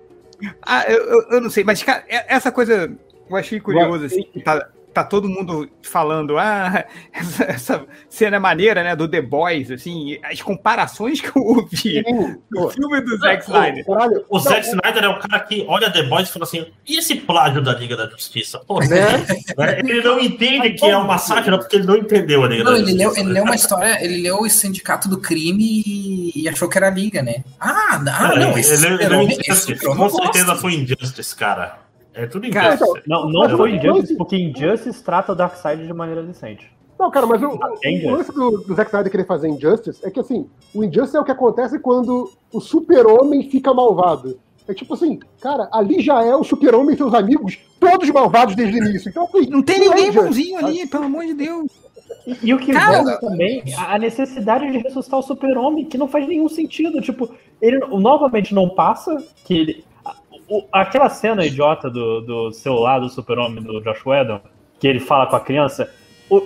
ah, 0.62 0.84
eu, 0.90 0.98
eu, 1.04 1.22
eu 1.32 1.40
não 1.40 1.50
sei, 1.50 1.64
mas 1.64 1.82
cara, 1.82 2.04
é- 2.08 2.34
essa 2.34 2.50
coisa 2.50 2.90
eu 3.28 3.36
achei 3.36 3.60
curioso, 3.60 4.04
assim, 4.04 4.22
que 4.22 4.42
tá, 4.42 4.68
tá 4.94 5.04
todo 5.04 5.28
mundo 5.28 5.68
falando, 5.82 6.38
ah, 6.38 6.84
essa, 7.12 7.44
essa 7.44 7.86
cena 8.08 8.38
maneira, 8.38 8.82
né, 8.82 8.94
do 8.94 9.08
The 9.08 9.20
Boys, 9.20 9.70
assim, 9.70 10.18
as 10.22 10.40
comparações 10.40 11.20
que 11.20 11.28
eu 11.36 11.42
ouvi 11.42 11.76
Sim, 11.76 12.02
do 12.50 12.70
filme 12.70 13.00
do 13.00 13.16
Zack 13.18 13.42
Snyder. 13.44 13.84
caralho. 13.84 14.24
O 14.28 14.36
Não, 14.36 14.42
Zack 14.44 14.66
Snyder 14.66 15.04
é 15.04 15.08
o 15.08 15.18
cara 15.18 15.40
que 15.40 15.64
olha 15.68 15.90
The 15.90 16.04
Boys 16.04 16.28
e 16.28 16.32
fala 16.32 16.44
assim: 16.44 16.66
e 16.86 16.98
esse 16.98 17.16
plágio 17.16 17.60
da 17.62 17.74
Liga 17.74 17.96
da 17.96 18.08
Justiça? 18.08 18.60
Pô, 18.60 18.78
Né? 18.80 18.86
né? 19.58 19.78
Ele 19.80 20.02
não 20.02 20.20
entende 20.20 20.70
que 20.74 20.84
é 20.86 20.96
uma 20.96 21.18
sátira 21.18 21.58
porque 21.58 21.76
ele 21.76 21.86
não 21.86 21.96
entendeu 21.96 22.44
a 22.44 22.48
Liga 22.48 22.64
Não, 22.64 22.72
da 22.72 22.78
ele 22.78 22.86
Justiça. 22.92 23.08
leu, 23.10 23.16
ele 23.24 23.32
leu 23.32 23.44
uma 23.44 23.54
história, 23.56 24.04
ele 24.04 24.22
leu 24.22 24.40
o 24.40 24.48
Sindicato 24.48 25.08
do 25.08 25.18
Crime 25.18 25.82
e, 25.86 26.42
e 26.42 26.48
achou 26.48 26.68
que 26.68 26.78
era 26.78 26.86
a 26.88 26.90
Liga, 26.90 27.22
né? 27.22 27.42
Ah, 27.58 28.00
ah 28.06 28.32
É, 28.34 28.38
não, 28.38 28.56
esse 28.56 28.74
ele, 28.86 29.02
ele, 29.04 29.14
ele, 29.14 29.36
esse 29.46 29.60
super-homem 29.60 30.08
com 30.10 30.22
certeza 30.22 30.54
foi 30.56 30.74
Injustice, 30.74 31.34
cara. 31.34 31.78
É 32.14 32.26
tudo 32.26 32.48
Cara, 32.50 32.74
Injustice. 32.74 33.02
Não, 33.08 33.28
não 33.28 33.42
Mas 33.42 33.52
foi 33.52 33.76
Injustice, 33.76 34.16
porque 34.16 34.36
Injustice 34.36 35.02
trata 35.02 35.32
o 35.32 35.34
Darkseid 35.34 35.86
de 35.86 35.92
maneira 35.92 36.22
decente. 36.22 36.72
Não, 36.98 37.10
cara, 37.10 37.26
mas 37.26 37.42
o, 37.42 37.48
o, 37.48 37.88
Injustice. 37.88 38.06
o 38.06 38.10
lance 38.16 38.32
do, 38.32 38.50
do 38.62 38.74
Zack 38.74 38.88
Snyder 38.88 39.10
querer 39.10 39.26
fazer 39.26 39.48
Injustice 39.48 40.00
é 40.06 40.10
que, 40.10 40.20
assim, 40.20 40.48
o 40.72 40.84
Injustice 40.84 41.16
é 41.16 41.20
o 41.20 41.24
que 41.24 41.32
acontece 41.32 41.78
quando 41.80 42.30
o 42.52 42.60
super-homem 42.60 43.50
fica 43.50 43.74
malvado. 43.74 44.38
É 44.66 44.72
tipo 44.72 44.94
assim, 44.94 45.18
cara, 45.42 45.68
ali 45.72 46.00
já 46.00 46.22
é 46.24 46.34
o 46.34 46.42
super-homem 46.42 46.94
e 46.94 46.96
seus 46.96 47.12
amigos, 47.12 47.58
todos 47.78 48.08
malvados 48.10 48.54
desde 48.54 48.78
o 48.78 48.86
início. 48.86 49.10
Então, 49.10 49.24
assim, 49.24 49.50
Não 49.50 49.62
tem 49.62 49.78
não 49.78 49.86
é 49.86 49.88
ninguém 49.88 50.08
Injustice. 50.08 50.28
bonzinho 50.28 50.58
ali, 50.58 50.86
pelo 50.86 51.04
amor 51.04 51.26
de 51.26 51.34
Deus. 51.34 51.66
E, 52.26 52.36
e 52.44 52.54
o 52.54 52.58
que 52.58 52.72
Cara, 52.72 53.18
também, 53.18 53.62
a 53.76 53.94
a 53.94 53.98
necessidade 53.98 54.70
de 54.70 54.78
ressuscitar 54.78 55.18
o 55.18 55.22
super-homem, 55.22 55.84
que 55.84 55.98
não 55.98 56.08
faz 56.08 56.26
nenhum 56.26 56.48
sentido. 56.48 57.00
Tipo, 57.02 57.28
ele 57.60 57.78
novamente 57.78 58.54
não 58.54 58.70
passa, 58.70 59.16
que 59.44 59.54
ele. 59.54 59.84
O- 60.48 60.64
aquela 60.72 61.08
cena 61.08 61.44
idiota 61.44 61.88
do, 61.90 62.20
do 62.20 62.52
celular 62.52 62.98
do 63.00 63.08
super-homem 63.08 63.62
do 63.62 63.80
Josh 63.80 64.04
Whedon, 64.06 64.40
que 64.78 64.86
ele 64.88 65.00
fala 65.00 65.26
com 65.26 65.36
a 65.36 65.40
criança, 65.40 65.90
o- 66.30 66.42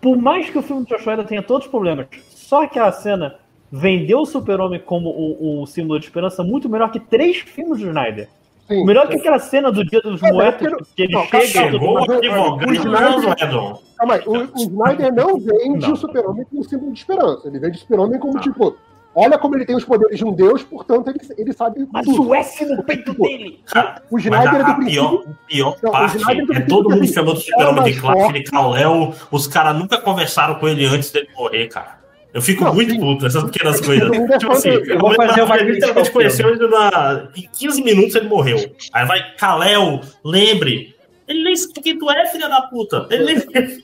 por 0.00 0.16
mais 0.16 0.48
que 0.50 0.58
o 0.58 0.62
filme 0.62 0.84
do 0.84 0.88
Josh 0.88 1.06
Whedon 1.06 1.24
tenha 1.24 1.42
todos 1.42 1.66
os 1.66 1.70
problemas, 1.70 2.06
só 2.30 2.62
aquela 2.64 2.92
cena 2.92 3.36
vendeu 3.70 4.18
o 4.20 4.26
super-homem 4.26 4.80
como 4.80 5.10
um, 5.10 5.62
um 5.62 5.66
símbolo 5.66 5.98
de 5.98 6.06
esperança 6.06 6.42
muito 6.44 6.68
melhor 6.68 6.90
que 6.90 7.00
três 7.00 7.38
filmes 7.38 7.78
do 7.80 7.86
Snyder. 7.88 8.28
Sim. 8.68 8.84
Melhor 8.84 9.08
que 9.08 9.16
aquela 9.16 9.38
cena 9.38 9.72
do 9.72 9.84
Dia 9.84 10.00
dos 10.00 10.22
É, 10.22 10.30
Moetos, 10.32 10.66
aquele- 10.66 10.84
que 10.96 11.02
ele 11.02 11.12
não, 11.14 11.24
chega 11.24 11.44
e 11.44 11.46
Chegou 11.48 11.88
o 11.88 11.92
o- 11.94 11.98
advogado 11.98 13.58
o. 13.58 13.82
Calma 13.96 14.14
aí, 14.14 14.22
o, 14.26 14.32
o 14.32 14.56
Snyder 14.56 15.12
não 15.14 15.38
vende 15.38 15.86
Não. 15.86 15.92
o 15.92 15.96
super-homem 15.96 16.44
como 16.50 16.64
símbolo 16.64 16.92
de 16.92 16.98
esperança. 16.98 17.48
Ele 17.48 17.58
vende 17.58 17.76
o 17.76 17.80
super-homem 17.80 18.18
como, 18.20 18.38
tipo, 18.40 18.76
olha 19.14 19.38
como 19.38 19.56
ele 19.56 19.64
tem 19.64 19.76
os 19.76 19.84
poderes 19.84 20.18
de 20.18 20.24
um 20.24 20.32
deus, 20.32 20.62
portanto 20.62 21.08
ele, 21.08 21.18
ele 21.36 21.52
sabe 21.52 21.86
Mas 21.92 22.04
tudo. 22.04 22.28
o 22.28 22.34
S 22.34 22.64
no 22.64 22.82
peito 22.82 23.14
dele! 23.14 23.60
Cara, 23.66 24.02
O 24.10 24.18
Snyder 24.18 24.54
é 24.54 24.62
a, 24.62 24.72
do 24.72 24.84
pior, 24.84 25.24
pior 25.46 25.76
Não, 25.82 25.90
parte 25.92 26.18
é 26.52 26.60
todo 26.60 26.90
mundo 26.90 27.00
que 27.00 27.06
chamando 27.08 27.36
o 27.36 27.38
é 27.38 27.40
super-homem 27.40 27.92
de 27.92 28.00
Clark, 28.00 28.32
de 28.32 28.42
Kal-El. 28.44 29.14
Os 29.30 29.46
caras 29.46 29.76
nunca 29.76 29.98
conversaram 29.98 30.56
com 30.56 30.68
ele 30.68 30.86
antes 30.86 31.10
dele 31.10 31.28
morrer, 31.36 31.68
cara. 31.68 32.02
Eu 32.32 32.40
fico 32.40 32.64
Não, 32.64 32.74
muito 32.74 32.92
sim. 32.92 32.98
puto 32.98 33.26
essas 33.26 33.44
pequenas 33.44 33.80
coisas. 33.80 34.10
É 34.10 34.38
tipo 34.38 34.52
assim, 34.52 34.70
dele. 34.70 34.94
Eu 34.94 34.98
vou 34.98 35.10
a 35.12 35.14
fazer 35.14 35.42
uma 35.42 35.56
literalmente 35.56 36.10
conheceu 36.10 36.48
ele 36.48 36.66
na... 36.66 37.28
em 37.36 37.46
15 37.58 37.82
minutos 37.82 38.14
ele 38.14 38.28
morreu. 38.28 38.56
Aí 38.92 39.06
vai, 39.06 39.20
Kal-El, 39.36 40.00
lembre. 40.24 40.91
Ele 41.32 41.44
nem 41.44 41.56
sabe 41.56 41.80
quem 41.80 41.98
tu 41.98 42.10
é, 42.10 42.26
filha 42.26 42.48
da 42.48 42.62
puta. 42.62 43.06
Ele 43.10 43.24
nem. 43.24 43.36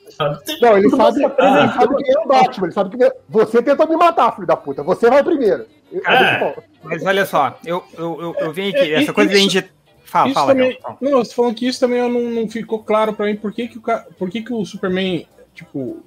Não, 0.61 0.77
ele 0.77 0.89
sabe, 0.89 1.19
ele 1.23 1.25
ele. 1.25 1.71
sabe 1.73 1.95
quem 2.03 2.13
é 2.13 2.19
o 2.19 2.27
Batman, 2.27 2.65
ele 2.67 2.73
sabe 2.73 2.97
que 2.97 3.13
você 3.29 3.61
tentou 3.63 3.87
me 3.87 3.95
matar, 3.95 4.33
filho 4.35 4.45
da 4.47 4.55
puta. 4.57 4.83
Você 4.83 5.09
vai 5.09 5.23
primeiro. 5.23 5.65
Eu- 5.91 6.01
É. 6.05 6.53
eu- 6.57 6.63
Mas 6.83 7.05
olha 7.05 7.25
só, 7.25 7.57
eu, 7.65 7.83
eu, 7.97 8.21
eu, 8.21 8.35
eu 8.39 8.53
venho 8.53 8.69
aqui, 8.69 8.79
É, 8.93 9.01
essa 9.01 9.11
e- 9.11 9.13
coisa 9.13 9.33
isso- 9.33 9.49
gente. 9.49 9.71
Fala, 10.03 10.25
isso 10.27 10.33
fala, 10.33 10.53
também, 10.55 10.77
fala. 10.81 10.97
não, 10.99 11.23
você 11.23 11.33
falando 11.35 11.53
que 11.55 11.67
isso 11.67 11.79
também 11.79 11.99
não, 12.01 12.09
não 12.31 12.49
ficou 12.49 12.79
claro 12.83 13.13
pra 13.13 13.27
mim 13.27 13.35
por 13.35 13.53
que, 13.53 13.67
que, 13.67 13.77
o, 13.77 13.81
por 14.17 14.29
que, 14.29 14.41
que 14.41 14.51
o 14.51 14.65
Superman, 14.65 15.27
tipo, 15.53 16.03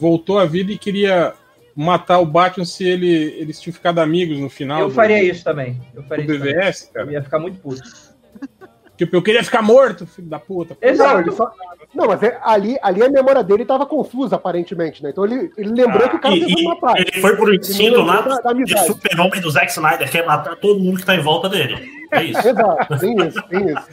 voltou 0.00 0.38
à 0.40 0.44
vida 0.44 0.72
e 0.72 0.78
queria 0.78 1.32
matar 1.74 2.18
o 2.18 2.26
Batman 2.26 2.64
se 2.64 2.84
ele, 2.86 3.06
eles 3.38 3.60
tinham 3.60 3.72
ficado 3.74 4.00
amigos 4.00 4.38
no 4.40 4.50
final 4.50 4.80
Eu 4.80 4.88
do, 4.88 4.94
faria 4.94 5.22
isso 5.22 5.44
também. 5.44 5.80
Eu 5.94 6.02
do 6.02 6.08
faria 6.08 6.24
isso 6.24 6.36
também. 6.38 6.52
BVS, 6.54 6.82
Eu 6.88 6.92
cara. 6.92 7.12
ia 7.12 7.22
ficar 7.22 7.38
muito 7.38 7.58
puto. 7.60 7.80
Tipo, 8.96 9.16
eu 9.16 9.22
queria 9.22 9.42
ficar 9.42 9.60
morto, 9.60 10.06
filho 10.06 10.28
da 10.28 10.38
puta. 10.38 10.76
Não, 10.80 10.88
Exato. 10.88 11.20
ele 11.20 11.32
só, 11.32 11.50
Não, 11.92 12.06
mas 12.06 12.22
é- 12.22 12.38
ali, 12.44 12.76
ali 12.82 13.02
a 13.02 13.08
memória 13.08 13.42
dele 13.42 13.62
estava 13.62 13.84
confusa, 13.86 14.36
aparentemente, 14.36 15.02
né? 15.02 15.10
Então 15.10 15.24
ele, 15.24 15.50
ele 15.56 15.70
lembrou 15.70 16.08
que 16.08 16.16
o 16.16 16.20
cara 16.20 16.34
E- 16.34 16.80
parte. 16.80 17.02
ele 17.02 17.20
foi 17.20 17.36
pro 17.36 17.52
instinto 17.54 18.00
lá 18.02 18.20
da- 18.20 18.38
da 18.40 18.52
de 18.52 18.78
super-homem 18.86 19.40
do 19.40 19.50
Zack 19.50 19.70
Snyder, 19.72 20.08
quer 20.10 20.24
matar 20.24 20.54
todo 20.56 20.78
mundo 20.78 20.98
que 21.00 21.06
tá 21.06 21.14
em 21.16 21.20
volta 21.20 21.48
dele. 21.48 21.88
É 22.12 22.22
isso. 22.22 22.48
Exato, 22.48 22.98
tem 22.98 23.16
isso, 23.26 23.42
tem 23.48 23.66
isso. 23.66 23.88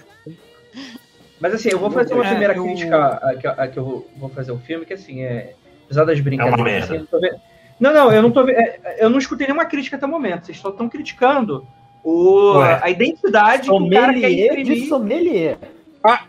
Mas 1.39 1.55
assim, 1.55 1.69
eu 1.69 1.79
vou 1.79 1.89
fazer 1.89 2.13
uma 2.13 2.25
É, 2.25 2.29
primeira 2.29 2.55
eu- 2.55 2.63
crítica 2.63 3.07
a, 3.23 3.35
que, 3.35 3.47
a 3.47 3.67
que 3.67 3.77
eu 3.79 4.07
vou, 4.15 4.29
fazer 4.29 4.51
o 4.51 4.59
filme, 4.59 4.85
que 4.85 4.93
assim, 4.93 5.23
é. 5.23 5.53
Apesar 5.85 6.05
das 6.05 6.19
brincadeiras. 6.19 6.59
É 6.59 6.61
uma 6.61 6.69
merda. 6.69 6.85
assim, 6.85 6.93
eu 6.95 6.99
não, 7.01 7.07
tô 7.07 7.19
vendo- 7.19 7.39
não, 7.79 7.93
não, 7.93 8.11
eu 8.13 8.21
não 8.21 8.31
tô 8.31 8.47
é, 8.47 8.97
Eu 8.99 9.09
não 9.09 9.17
escutei 9.17 9.47
nenhuma 9.47 9.65
crítica 9.65 9.97
até 9.97 10.05
o 10.05 10.09
momento. 10.09 10.45
Vocês 10.45 10.59
só 10.59 10.69
estão 10.69 10.87
criticando 10.87 11.65
o, 12.03 12.57
Ué. 12.59 12.79
a 12.81 12.89
identidade 12.89 13.69
que 13.69 13.71
o 13.71 13.89
cara 13.89 14.13
quer 14.13 14.19
Sommelier 14.21 14.55
de 14.55 14.61
imprimir. 14.61 14.87
sommelier. 14.89 15.57
Ah, 16.03 16.23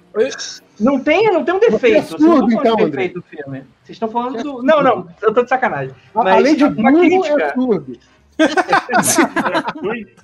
Não 0.78 1.00
tem, 1.00 1.32
não 1.32 1.42
tem 1.44 1.54
um 1.54 1.58
defeito. 1.58 1.80
Você 1.80 1.92
é 1.96 2.02
Vocês 2.02 2.20
não 2.20 2.36
surdo, 2.36 2.48
estão 2.48 2.62
falando 2.62 2.74
então, 2.74 2.84
de 2.84 2.90
defeito 2.90 3.14
do 3.14 3.22
filme. 3.22 3.58
Vocês 3.82 3.96
estão 3.96 4.08
falando 4.10 4.42
do. 4.42 4.62
Não, 4.62 4.82
não, 4.82 5.08
eu 5.22 5.32
tô 5.32 5.42
de 5.42 5.48
sacanagem. 5.48 5.94
A- 6.14 6.22
Mas 6.24 6.34
Além 6.34 6.56
de 6.56 6.64
uma 6.64 6.90
burro, 6.92 7.00
crítica- 7.00 7.42
é 7.42 7.54
surdo. 7.54 7.98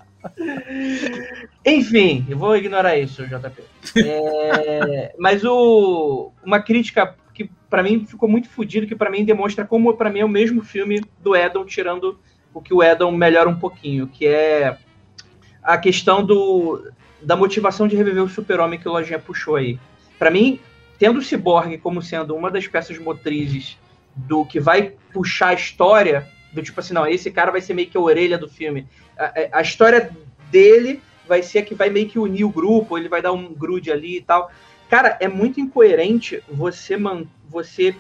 Enfim, 1.65 2.27
eu 2.29 2.37
vou 2.39 2.57
ignorar 2.57 2.97
isso, 2.97 3.25
JP. 3.27 3.63
É, 4.05 5.15
mas 5.19 5.45
o, 5.45 6.33
uma 6.45 6.61
crítica 6.61 7.15
que 7.35 7.51
pra 7.71 7.83
mim 7.83 8.05
ficou 8.07 8.29
muito 8.29 8.49
fodido, 8.49 8.87
que 8.87 8.97
pra 8.97 9.11
mim 9.11 9.25
demonstra 9.25 9.65
como 9.65 9.95
pra 9.95 10.11
mim 10.11 10.21
é 10.21 10.25
o 10.25 10.29
mesmo 10.29 10.63
filme 10.63 11.03
do 11.21 11.37
Edon, 11.37 11.65
tirando 11.65 12.19
o 12.53 12.61
que 12.61 12.75
o 12.75 12.83
Edon 12.83 13.13
melhora 13.13 13.49
um 13.49 13.59
pouquinho, 13.59 14.07
que 14.09 14.27
é 14.27 14.77
a 15.63 15.77
questão 15.79 16.25
do, 16.25 16.91
da 17.23 17.37
motivação 17.37 17.87
de 17.89 17.97
reviver 17.97 18.23
o 18.23 18.29
super-homem 18.29 18.79
que 18.79 18.89
o 18.89 18.93
Lojinha 18.93 19.19
puxou 19.19 19.57
aí. 19.57 19.79
Pra 20.19 20.31
mim, 20.31 20.61
tendo 20.99 21.19
o 21.19 21.23
Cyborg 21.23 21.79
como 21.79 22.03
sendo 22.03 22.35
uma 22.35 22.51
das 22.51 22.67
peças 22.67 22.99
motrizes 22.99 23.77
do 24.15 24.45
que 24.45 24.59
vai 24.59 24.93
puxar 25.13 25.49
a 25.49 25.55
história, 25.55 26.27
do 26.53 26.63
tipo 26.63 26.81
assim, 26.81 26.95
não, 26.95 27.07
esse 27.07 27.31
cara 27.31 27.51
vai 27.53 27.61
ser 27.61 27.75
meio 27.75 27.89
que 27.89 27.97
a 27.97 28.01
orelha 28.01 28.37
do 28.39 28.49
filme. 28.49 28.87
A, 29.17 29.25
a- 29.25 29.59
a 29.59 29.63
história 29.63 30.11
dele 30.51 31.01
vai 31.27 31.43
ser 31.43 31.59
a 31.59 31.63
que 31.63 31.75
vai 31.75 31.91
meio 31.91 32.09
que 32.09 32.19
unir 32.19 32.45
o 32.45 32.49
grupo, 32.51 32.97
ele 32.97 33.09
vai 33.09 33.21
dar 33.23 33.33
um 33.33 33.53
grude 33.53 33.93
ali 33.93 34.17
e 34.17 34.23
tal. 34.23 34.51
Cara, 34.89 35.17
é 35.21 35.29
muito 35.29 35.61
incoerente 35.61 36.43
você, 36.51 36.97
man, 36.97 37.25
você 37.49 37.95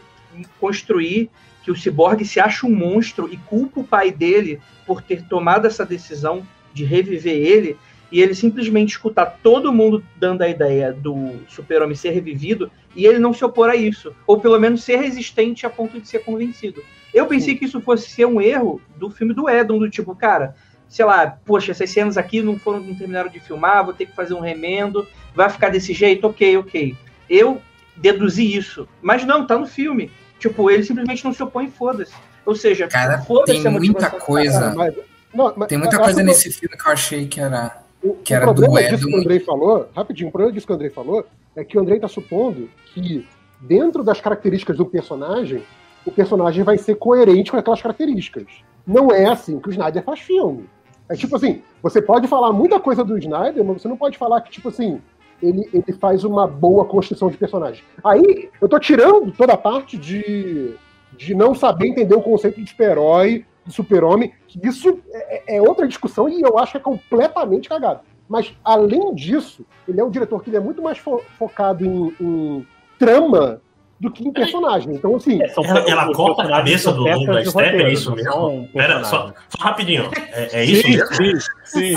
construir 0.58 1.30
que 1.62 1.70
o 1.70 1.76
Cyborg 1.76 2.24
se 2.24 2.40
acha 2.40 2.66
um 2.66 2.74
monstro 2.74 3.28
e 3.32 3.36
culpa 3.36 3.80
o 3.80 3.84
pai 3.84 4.10
dele 4.10 4.60
por 4.86 5.02
ter 5.02 5.22
tomado 5.24 5.66
essa 5.66 5.84
decisão 5.84 6.46
de 6.78 6.84
reviver 6.84 7.34
ele, 7.34 7.76
e 8.10 8.22
ele 8.22 8.34
simplesmente 8.34 8.90
escutar 8.90 9.26
todo 9.42 9.72
mundo 9.72 10.02
dando 10.16 10.42
a 10.42 10.48
ideia 10.48 10.92
do 10.92 11.34
super-homem 11.48 11.94
ser 11.94 12.10
revivido 12.10 12.70
e 12.96 13.04
ele 13.04 13.18
não 13.18 13.34
se 13.34 13.44
opor 13.44 13.68
a 13.68 13.76
isso, 13.76 14.14
ou 14.26 14.40
pelo 14.40 14.58
menos 14.58 14.82
ser 14.82 14.96
resistente 14.96 15.66
a 15.66 15.70
ponto 15.70 16.00
de 16.00 16.08
ser 16.08 16.20
convencido. 16.20 16.82
Eu 17.12 17.26
pensei 17.26 17.54
que 17.56 17.66
isso 17.66 17.80
fosse 17.80 18.08
ser 18.08 18.26
um 18.26 18.40
erro 18.40 18.80
do 18.96 19.10
filme 19.10 19.34
do 19.34 19.48
Edon, 19.48 19.78
do 19.78 19.90
tipo, 19.90 20.14
cara, 20.14 20.54
sei 20.88 21.04
lá, 21.04 21.38
poxa, 21.44 21.72
essas 21.72 21.90
cenas 21.90 22.16
aqui 22.16 22.40
não 22.40 22.58
foram, 22.58 22.80
não 22.80 22.94
terminaram 22.94 23.28
de 23.28 23.40
filmar, 23.40 23.84
vou 23.84 23.92
ter 23.92 24.06
que 24.06 24.14
fazer 24.14 24.34
um 24.34 24.40
remendo, 24.40 25.06
vai 25.34 25.50
ficar 25.50 25.68
desse 25.68 25.92
jeito, 25.92 26.26
ok, 26.26 26.56
ok. 26.56 26.96
Eu 27.28 27.60
deduzi 27.94 28.56
isso, 28.56 28.88
mas 29.02 29.24
não, 29.24 29.46
tá 29.46 29.58
no 29.58 29.66
filme. 29.66 30.10
Tipo, 30.38 30.70
ele 30.70 30.84
simplesmente 30.84 31.24
não 31.24 31.32
se 31.32 31.42
opõe, 31.42 31.68
foda-se. 31.68 32.14
Ou 32.46 32.54
seja, 32.54 32.86
Cara, 32.88 33.18
foda-se 33.18 33.62
tem 33.62 33.72
muita 33.72 34.08
coisa. 34.10 34.72
Mas- 34.74 34.94
não, 35.32 35.52
mas- 35.56 35.68
Tem 35.68 35.78
muita 35.78 35.98
coisa 35.98 36.22
nesse 36.22 36.50
filme 36.52 36.76
que 36.76 36.88
eu 36.88 36.92
achei 36.92 37.26
que 37.26 37.40
era. 37.40 37.82
O, 38.02 38.14
que 38.14 38.32
o 38.32 38.36
era 38.36 38.46
do 38.46 38.54
problema 38.62 38.88
disso 38.88 39.06
que 39.08 39.14
o 39.14 39.18
Andrei 39.18 39.40
falou, 39.40 39.88
rapidinho, 39.94 40.28
o 40.28 40.32
problema 40.32 40.52
disso 40.52 40.66
que 40.66 40.72
o 40.72 40.74
Andrei 40.76 40.90
falou 40.90 41.26
é 41.56 41.64
que 41.64 41.76
o 41.76 41.80
Andrei 41.80 41.96
está 41.96 42.06
supondo 42.06 42.70
que, 42.94 43.26
dentro 43.60 44.04
das 44.04 44.20
características 44.20 44.76
do 44.76 44.86
personagem, 44.86 45.64
o 46.06 46.10
personagem 46.12 46.62
vai 46.62 46.78
ser 46.78 46.94
coerente 46.94 47.50
com 47.50 47.56
aquelas 47.56 47.82
características. 47.82 48.46
Não 48.86 49.10
é 49.12 49.26
assim 49.26 49.58
que 49.58 49.68
o 49.68 49.72
Snyder 49.72 50.02
faz 50.04 50.20
filme. 50.20 50.68
É 51.08 51.16
tipo 51.16 51.34
assim, 51.34 51.62
você 51.82 52.00
pode 52.00 52.28
falar 52.28 52.52
muita 52.52 52.78
coisa 52.78 53.02
do 53.02 53.18
Snyder, 53.18 53.64
mas 53.64 53.82
você 53.82 53.88
não 53.88 53.96
pode 53.96 54.16
falar 54.16 54.40
que, 54.42 54.50
tipo 54.50 54.68
assim, 54.68 55.00
ele, 55.42 55.68
ele 55.72 55.92
faz 55.98 56.22
uma 56.22 56.46
boa 56.46 56.84
construção 56.84 57.28
de 57.30 57.36
personagem. 57.36 57.82
Aí, 58.04 58.48
eu 58.60 58.68
tô 58.68 58.78
tirando 58.78 59.32
toda 59.32 59.54
a 59.54 59.56
parte 59.58 59.96
de, 59.96 60.74
de 61.16 61.34
não 61.34 61.54
saber 61.54 61.88
entender 61.88 62.14
o 62.14 62.22
conceito 62.22 62.62
de 62.62 62.70
super-herói, 62.70 63.44
de 63.68 63.74
super-homem, 63.74 64.32
isso 64.62 64.98
é, 65.12 65.56
é 65.58 65.62
outra 65.62 65.86
discussão 65.86 66.28
e 66.28 66.40
eu 66.40 66.58
acho 66.58 66.72
que 66.72 66.78
é 66.78 66.80
completamente 66.80 67.68
cagado. 67.68 68.00
Mas, 68.28 68.52
além 68.64 69.14
disso, 69.14 69.64
ele 69.86 70.00
é 70.00 70.04
um 70.04 70.10
diretor 70.10 70.42
que 70.42 70.50
ele 70.50 70.56
é 70.56 70.60
muito 70.60 70.82
mais 70.82 70.98
fo- 70.98 71.22
focado 71.38 71.84
em, 71.84 72.14
em 72.20 72.66
trama 72.98 73.60
do 74.00 74.10
que 74.12 74.26
em 74.26 74.32
personagem. 74.32 74.94
Então, 74.94 75.16
assim. 75.16 75.42
É, 75.42 75.52
Ela, 75.56 75.80
ela 75.90 76.12
corta 76.14 76.42
a 76.42 76.48
cabeça 76.48 76.92
do 76.92 77.02
Lobo 77.02 77.26
da 77.26 77.44
Step, 77.44 77.82
é 77.82 77.92
isso 77.92 78.14
mesmo? 78.14 78.68
Pera, 78.72 79.02
só, 79.04 79.32
só 79.48 79.64
rapidinho. 79.64 80.10
É, 80.32 80.60
é 80.60 80.64
isso 80.64 80.82
sim, 80.82 80.96
mesmo? 80.96 81.14
sim, 81.16 81.32
sim. 81.64 81.94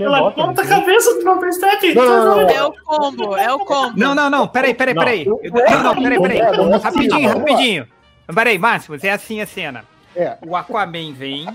Ela 0.00 0.32
corta 0.32 0.60
a 0.62 0.64
né? 0.64 0.68
cabeça 0.70 1.14
do 1.18 1.24
Lobo 1.24 1.40
da 1.40 1.52
Step. 1.52 1.94
Não, 1.94 2.04
não, 2.04 2.36
não, 2.42 2.48
É 2.50 2.62
o 2.64 2.72
combo, 2.84 3.36
é 3.36 3.52
o 3.52 3.58
combo. 3.60 3.92
Não, 3.96 4.14
não, 4.14 4.28
não, 4.30 4.48
peraí, 4.48 4.74
peraí, 4.74 4.94
Não. 4.94 5.02
peraí. 5.04 5.24
Não, 5.24 5.82
Não, 5.82 6.02
peraí, 6.02 6.20
peraí. 6.20 6.38
é 6.38 6.46
assim, 6.48 6.70
Rapidinho, 6.84 7.28
rapidinho. 7.38 7.86
Peraí, 8.34 8.58
Máximos, 8.58 9.02
é 9.04 9.10
assim 9.10 9.40
a 9.40 9.46
cena. 9.46 9.84
É. 10.16 10.36
O 10.46 10.56
Aquaman 10.56 11.12
vem 11.12 11.46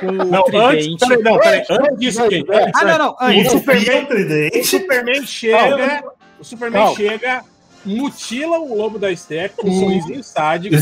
com 0.00 0.06
o 0.06 0.12
Não, 0.12 0.44
antes, 0.68 0.86
tridente. 0.86 1.06
peraí, 1.06 1.22
não, 1.22 1.38
peraí, 1.38 1.64
antes 1.70 1.98
disso, 1.98 2.28
quem? 2.28 2.44
Ah, 2.74 2.84
não, 2.84 2.98
não, 2.98 3.10
O 3.12 3.16
antes. 3.20 3.52
Superman, 3.52 4.02
o 4.02 4.06
Tridente. 4.06 4.64
Superman 4.64 5.26
chega, 5.26 6.04
o 6.40 6.44
Superman 6.44 6.82
Calma. 6.82 6.96
chega, 6.96 7.44
mutila 7.84 8.58
o 8.58 8.74
lobo 8.76 8.98
da 8.98 9.14
Steppe 9.14 9.56
com 9.56 9.68
um 9.68 9.80
sorrisinho 9.80 10.22
sádico, 10.24 10.74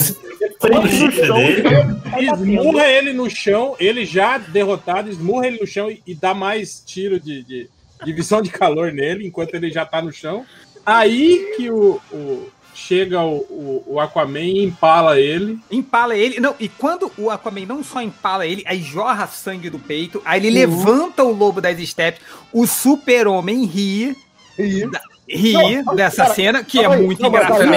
esmurra 2.21 2.87
ele 2.87 3.13
no 3.13 3.29
chão, 3.29 3.75
ele 3.81 4.05
já 4.05 4.39
derrotado, 4.39 5.09
esmurra 5.11 5.47
ele 5.47 5.59
no 5.61 5.67
chão 5.67 5.91
e, 5.91 6.03
e 6.07 6.15
dá 6.15 6.35
mais 6.35 6.81
tiro 6.87 7.19
de, 7.19 7.43
de, 7.43 7.71
de 8.05 8.13
visão 8.13 8.41
de 8.41 8.51
calor 8.51 8.93
nele, 8.93 9.27
enquanto 9.27 9.55
ele 9.55 9.71
já 9.71 9.85
tá 9.85 10.01
no 10.01 10.13
chão. 10.13 10.45
Aí 10.85 11.55
que 11.57 11.71
o, 11.71 12.01
o- 12.13 12.49
chega 12.75 13.21
o, 13.21 13.39
o, 13.39 13.85
o 13.87 14.01
Aquaman 14.01 14.41
e 14.41 14.65
empala 14.65 15.19
ele. 15.19 15.59
Empala 15.71 16.17
ele. 16.17 16.41
Não, 16.41 16.55
e 16.59 16.69
quando 16.69 17.11
o 17.17 17.31
Aquaman 17.31 17.67
não 17.67 17.85
só 17.85 18.01
empala 18.01 18.47
ele, 18.47 18.63
aí 18.67 18.83
jorra 18.83 19.27
sangue 19.27 19.71
do 19.71 19.79
peito, 19.79 20.23
aí 20.25 20.41
ele 20.41 20.51
levanta 20.51 21.23
o 21.23 21.33
lobo 21.33 21.61
das 21.61 21.79
estepes, 21.79 22.23
o 22.53 22.67
super-homem 22.67 23.65
ri, 23.65 24.17
E 24.59 24.85
ri 25.29 25.83
Não, 25.83 25.95
dessa 25.95 26.25
cara, 26.25 26.35
cena, 26.35 26.65
que 26.65 26.81
é 26.81 26.87
aí, 26.87 27.03
muito 27.03 27.23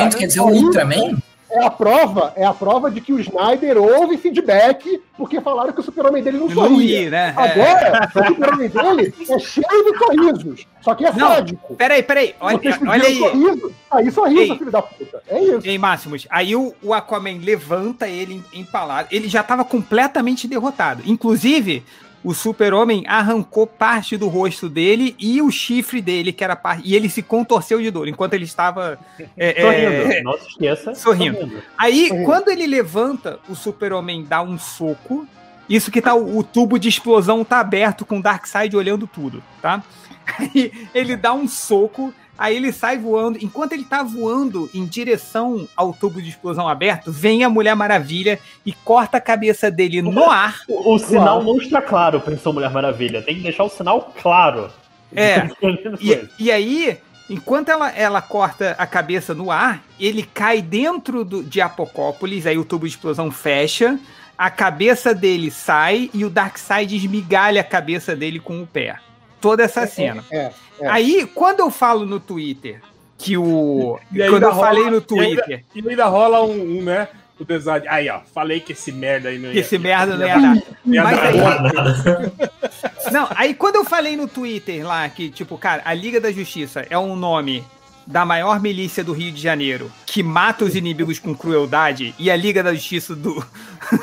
tu 0.10 0.18
quer 0.18 0.28
dizer 0.28 0.42
o 0.42 0.48
Ultraman? 0.48 1.18
É 1.56 1.66
a 1.66 1.70
prova, 1.72 2.34
é 2.36 2.46
a 2.46 2.54
prova 2.54 2.92
de 2.92 3.00
que 3.02 3.14
o 3.14 3.20
Snyder 3.20 3.78
houve 3.78 4.18
feedback 4.18 5.02
porque 5.18 5.40
falaram 5.40 5.72
que 5.72 5.80
o 5.80 5.84
super-homem 5.84 6.22
dele 6.22 6.38
não 6.38 6.50
sorria. 6.50 7.00
ri, 7.04 7.10
né? 7.10 7.34
É. 7.38 7.42
Agora, 7.42 8.10
o 8.14 8.28
super-homem 8.28 8.70
dele 8.70 9.14
é 9.30 9.40
cheio 9.40 9.92
de 9.92 9.98
sorrisos. 9.98 10.68
Só 10.82 10.94
que 10.94 11.06
é 11.06 11.12
Não, 11.14 11.28
sádico. 11.30 11.76
Peraí, 11.76 12.04
peraí, 12.04 12.36
olha, 12.40 12.60
olha 12.88 13.04
aí. 13.06 13.18
sorriso, 13.18 13.72
aí 13.90 14.12
sorriso, 14.12 14.54
Ei. 14.54 14.58
filho 14.60 14.72
da 14.72 14.82
puta. 14.82 15.24
É 15.28 15.40
isso. 15.42 15.62
Ei, 15.68 15.78
Máximos, 15.78 16.28
aí 16.30 16.56
o, 16.56 16.74
o 16.84 16.94
Aquaman 16.94 17.40
levanta 17.42 18.08
ele 18.08 18.44
em- 18.54 18.60
empalado. 18.60 19.08
Ele 19.12 19.28
já 19.30 19.42
estava 19.42 19.64
completamente 19.64 20.48
derrotado. 20.48 21.02
Inclusive, 21.06 21.84
o 22.26 22.34
super-homem 22.34 23.04
arrancou 23.08 23.68
parte 23.68 24.18
do 24.18 24.28
rosto 24.28 24.68
dele 24.68 25.16
e 25.20 25.42
o 25.44 25.52
chifre 25.52 26.02
dele, 26.02 26.34
que 26.34 26.44
era 26.44 26.56
parte. 26.56 26.82
E 26.84 26.96
ele 26.96 27.08
se 27.08 27.22
contorceu 27.22 27.80
de 27.80 27.92
dor 27.92 28.08
enquanto 28.08 28.34
ele 28.34 28.46
estava. 28.46 28.98
é, 29.38 29.62
Sorrindo, 29.62 30.12
é, 30.12 30.24
não 30.24 30.34
se 30.40 30.48
esqueça. 30.48 30.96
sorrindo. 30.96 31.62
Aí, 31.78 32.08
Sorrindo. 32.08 32.26
quando 32.26 32.50
ele 32.50 32.66
levanta, 32.66 33.40
o 33.48 33.56
super-homem 33.56 34.24
dá 34.24 34.42
um 34.42 34.58
soco. 34.58 35.28
Isso 35.70 35.92
que 35.92 36.02
tá 36.02 36.16
o, 36.16 36.40
o 36.40 36.44
tubo 36.44 36.80
de 36.80 36.90
explosão 36.90 37.46
tá 37.46 37.60
aberto 37.60 38.04
com 38.06 38.18
o 38.18 38.22
Darkseid 38.24 38.76
olhando 38.76 39.06
tudo, 39.06 39.44
tá? 39.62 39.84
Aí 40.40 40.72
ele 40.96 41.16
dá 41.16 41.32
um 41.32 41.48
soco, 41.48 42.12
aí 42.38 42.56
ele 42.56 42.72
sai 42.72 42.98
voando. 42.98 43.38
Enquanto 43.42 43.74
ele 43.74 43.84
tá 43.84 44.04
voando 44.04 44.70
em 44.74 44.86
direção 44.86 45.68
ao 45.76 45.94
tubo 45.94 46.22
de 46.22 46.30
explosão 46.30 46.68
aberto, 46.68 47.12
vem 47.12 47.44
a 47.44 47.50
Mulher 47.50 47.76
Maravilha 47.76 48.40
e 48.66 48.74
corta 48.74 49.18
a 49.18 49.22
cabeça 49.22 49.72
dele 49.72 50.02
no 50.02 50.30
ar. 50.30 50.62
O, 50.68 50.96
o 50.96 51.00
sinal 51.00 51.44
não 51.44 51.58
está 51.58 51.82
claro, 51.82 52.20
pensou 52.20 52.54
Mulher 52.54 52.72
Maravilha. 52.72 53.22
Tem 53.22 53.36
que 53.36 53.42
deixar 53.42 53.64
o 53.64 53.70
sinal 53.70 54.14
claro. 54.22 54.70
É. 55.16 55.48
E, 56.00 56.28
E... 56.40 56.52
aí, 56.52 56.98
enquanto 57.30 57.70
ela, 57.70 57.90
ela 57.92 58.22
corta 58.22 58.76
a 58.78 58.86
cabeça 58.86 59.34
no 59.34 59.50
ar, 59.52 59.84
ele 60.00 60.24
cai 60.24 60.62
dentro 60.62 61.24
do, 61.24 61.44
de 61.44 61.62
Apocópolis, 61.62 62.46
aí 62.46 62.58
o 62.58 62.66
tubo 62.66 62.86
de 62.86 62.94
explosão 62.94 63.32
fecha, 63.32 64.00
a 64.38 64.50
cabeça 64.50 65.14
dele 65.14 65.50
sai 65.50 66.10
e 66.14 66.26
o 66.26 66.30
Darkseid 66.30 66.96
esmigalha 66.96 67.62
a 67.62 67.64
cabeça 67.64 68.16
dele 68.16 68.40
com 68.40 68.62
o 68.62 68.68
pé. 68.68 68.98
Toda 69.40 69.64
essa 69.64 69.86
cena. 69.88 70.24
É, 70.32 70.38
é. 70.38 70.54
Aí, 70.84 71.26
quando 71.34 71.60
eu 71.62 71.70
falo 71.72 72.06
no 72.06 72.20
Twitter 72.20 72.82
que 73.18 73.38
o. 73.38 74.00
E 74.14 74.28
quando 74.30 74.44
eu 74.44 74.56
falei 74.56 74.84
rola- 74.84 74.92
no 74.92 75.18
e 75.18 75.20
ainda- 75.20 75.44
Twitter. 75.44 75.66
E 75.76 75.90
ainda 75.90 76.06
rola 76.06 76.44
um, 76.44 76.80
um, 76.80 76.82
né? 76.84 77.08
o 77.40 77.44
design. 77.44 77.86
Aí, 77.90 78.10
ó, 78.10 78.22
falei 78.34 78.60
que 78.60 78.72
esse 78.72 78.92
merda 78.92 79.30
aí 79.30 79.38
não 79.38 79.52
Que 79.52 79.60
esse 79.60 79.78
merda 79.78 80.16
não 80.16 80.26
ia 80.26 80.40
dar. 80.40 80.58
Mas 81.04 81.20
aí, 81.20 81.38
não, 83.12 83.28
aí 83.36 83.54
quando 83.54 83.76
eu 83.76 83.84
falei 83.86 84.16
no 84.16 84.28
Twitter 84.28 84.86
lá 84.86 85.08
que, 85.10 85.30
tipo, 85.30 85.58
cara, 85.58 85.82
a 85.86 85.94
Liga 85.94 86.22
da 86.22 86.32
Justiça 86.32 86.86
é 86.90 86.98
um 86.98 87.16
nome 87.16 87.64
da 88.08 88.24
maior 88.24 88.60
milícia 88.62 89.04
do 89.04 89.14
Rio 89.14 89.32
de 89.32 89.42
Janeiro, 89.42 89.92
que 90.06 90.22
mata 90.22 90.64
os 90.64 90.76
inimigos 90.76 91.18
com 91.18 91.34
crueldade, 91.36 92.14
e 92.20 92.30
a 92.30 92.36
Liga 92.36 92.62
da 92.62 92.72
Justiça 92.74 93.16
do, 93.16 93.44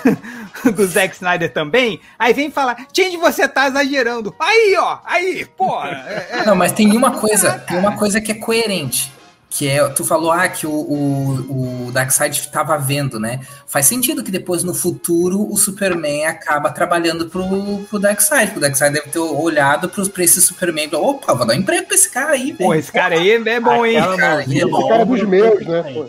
do 0.75 0.87
Zack 0.87 1.15
Snyder 1.15 1.53
também, 1.53 2.01
aí 2.19 2.33
vem 2.33 2.51
falar, 2.51 2.77
Change, 2.93 3.17
você 3.17 3.49
tá 3.49 3.69
exagerando. 3.69 4.35
Aí, 4.39 4.77
ó, 4.79 4.99
aí, 5.05 5.45
porra. 5.45 5.89
É, 5.91 6.29
é, 6.41 6.47
Não, 6.47 6.55
mas 6.55 6.73
tem 6.73 6.97
uma 6.97 7.13
coisa, 7.13 7.59
tem 7.59 7.79
uma 7.79 7.97
coisa 7.97 8.21
que 8.21 8.33
é 8.33 8.35
coerente. 8.35 9.13
Que 9.55 9.69
é, 9.69 9.87
tu 9.91 10.03
falou 10.03 10.33
ah, 10.33 10.49
que 10.49 10.67
o, 10.67 10.71
o, 10.73 11.87
o 11.89 11.93
Darkseid 11.93 12.41
estava 12.41 12.79
vendo, 12.79 13.21
né? 13.21 13.41
Faz 13.67 13.85
sentido 13.85 14.25
que 14.25 14.31
depois, 14.31 14.65
no 14.65 14.73
futuro, 14.73 15.47
o 15.47 15.59
Superman 15.59 16.25
acaba 16.25 16.71
trabalhando 16.71 17.27
pro, 17.29 17.85
pro 17.91 17.99
Darkseid. 17.99 18.57
O 18.57 18.61
Darkseid 18.61 18.95
deve 18.95 19.11
ter 19.11 19.19
olhado 19.19 19.91
pros, 19.91 20.09
pra 20.09 20.25
esse 20.25 20.41
Superman 20.41 20.87
e 20.87 20.89
falou, 20.89 21.11
opa, 21.11 21.35
vou 21.35 21.47
dar 21.47 21.53
um 21.53 21.59
emprego 21.59 21.87
pra 21.87 21.95
esse 21.95 22.09
cara 22.11 22.33
aí, 22.33 22.55
Pô, 22.55 22.75
esse 22.75 22.91
cara 22.91 23.15
aí 23.15 23.31
é 23.31 23.61
bom, 23.61 23.85
hein? 23.85 23.97
É 23.97 24.01
Esse 24.01 24.17
cara 24.17 25.03
é 25.03 25.05
dos 25.05 25.23
meus, 25.25 25.67
né? 25.67 25.83
Pô. 25.83 26.07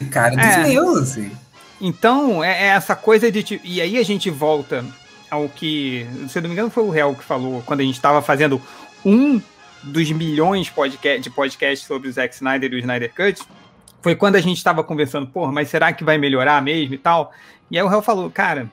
Esse 0.00 0.10
cara 0.10 0.34
é 0.34 0.36
dos 0.36 0.46
É. 0.46 0.68
meus, 0.68 0.98
assim. 0.98 1.30
Então, 1.80 2.42
é, 2.44 2.64
é 2.64 2.66
essa 2.66 2.94
coisa 2.94 3.30
de. 3.30 3.60
E 3.64 3.80
aí 3.80 3.96
a 3.98 4.02
gente 4.02 4.28
volta 4.30 4.84
ao 5.30 5.48
que. 5.48 6.06
Se 6.28 6.38
eu 6.38 6.42
não 6.42 6.48
me 6.48 6.54
engano, 6.54 6.70
foi 6.70 6.84
o 6.84 6.90
Réu 6.90 7.14
que 7.14 7.24
falou 7.24 7.62
quando 7.64 7.80
a 7.80 7.84
gente 7.84 7.94
estava 7.94 8.20
fazendo 8.20 8.60
um 9.04 9.40
dos 9.82 10.10
milhões 10.12 10.68
podca- 10.68 11.18
de 11.18 11.30
podcasts 11.30 11.86
sobre 11.86 12.08
o 12.08 12.12
Zack 12.12 12.34
Snyder 12.34 12.72
e 12.72 12.76
o 12.76 12.78
Snyder 12.78 13.12
Cut. 13.14 13.42
Foi 14.02 14.14
quando 14.14 14.36
a 14.36 14.40
gente 14.40 14.56
estava 14.58 14.82
conversando, 14.84 15.26
porra, 15.26 15.52
mas 15.52 15.68
será 15.68 15.92
que 15.92 16.04
vai 16.04 16.18
melhorar 16.18 16.62
mesmo 16.62 16.94
e 16.94 16.98
tal? 16.98 17.32
E 17.70 17.78
aí 17.78 17.84
o 17.84 17.88
Réu 17.88 18.02
falou, 18.02 18.30
cara, 18.30 18.70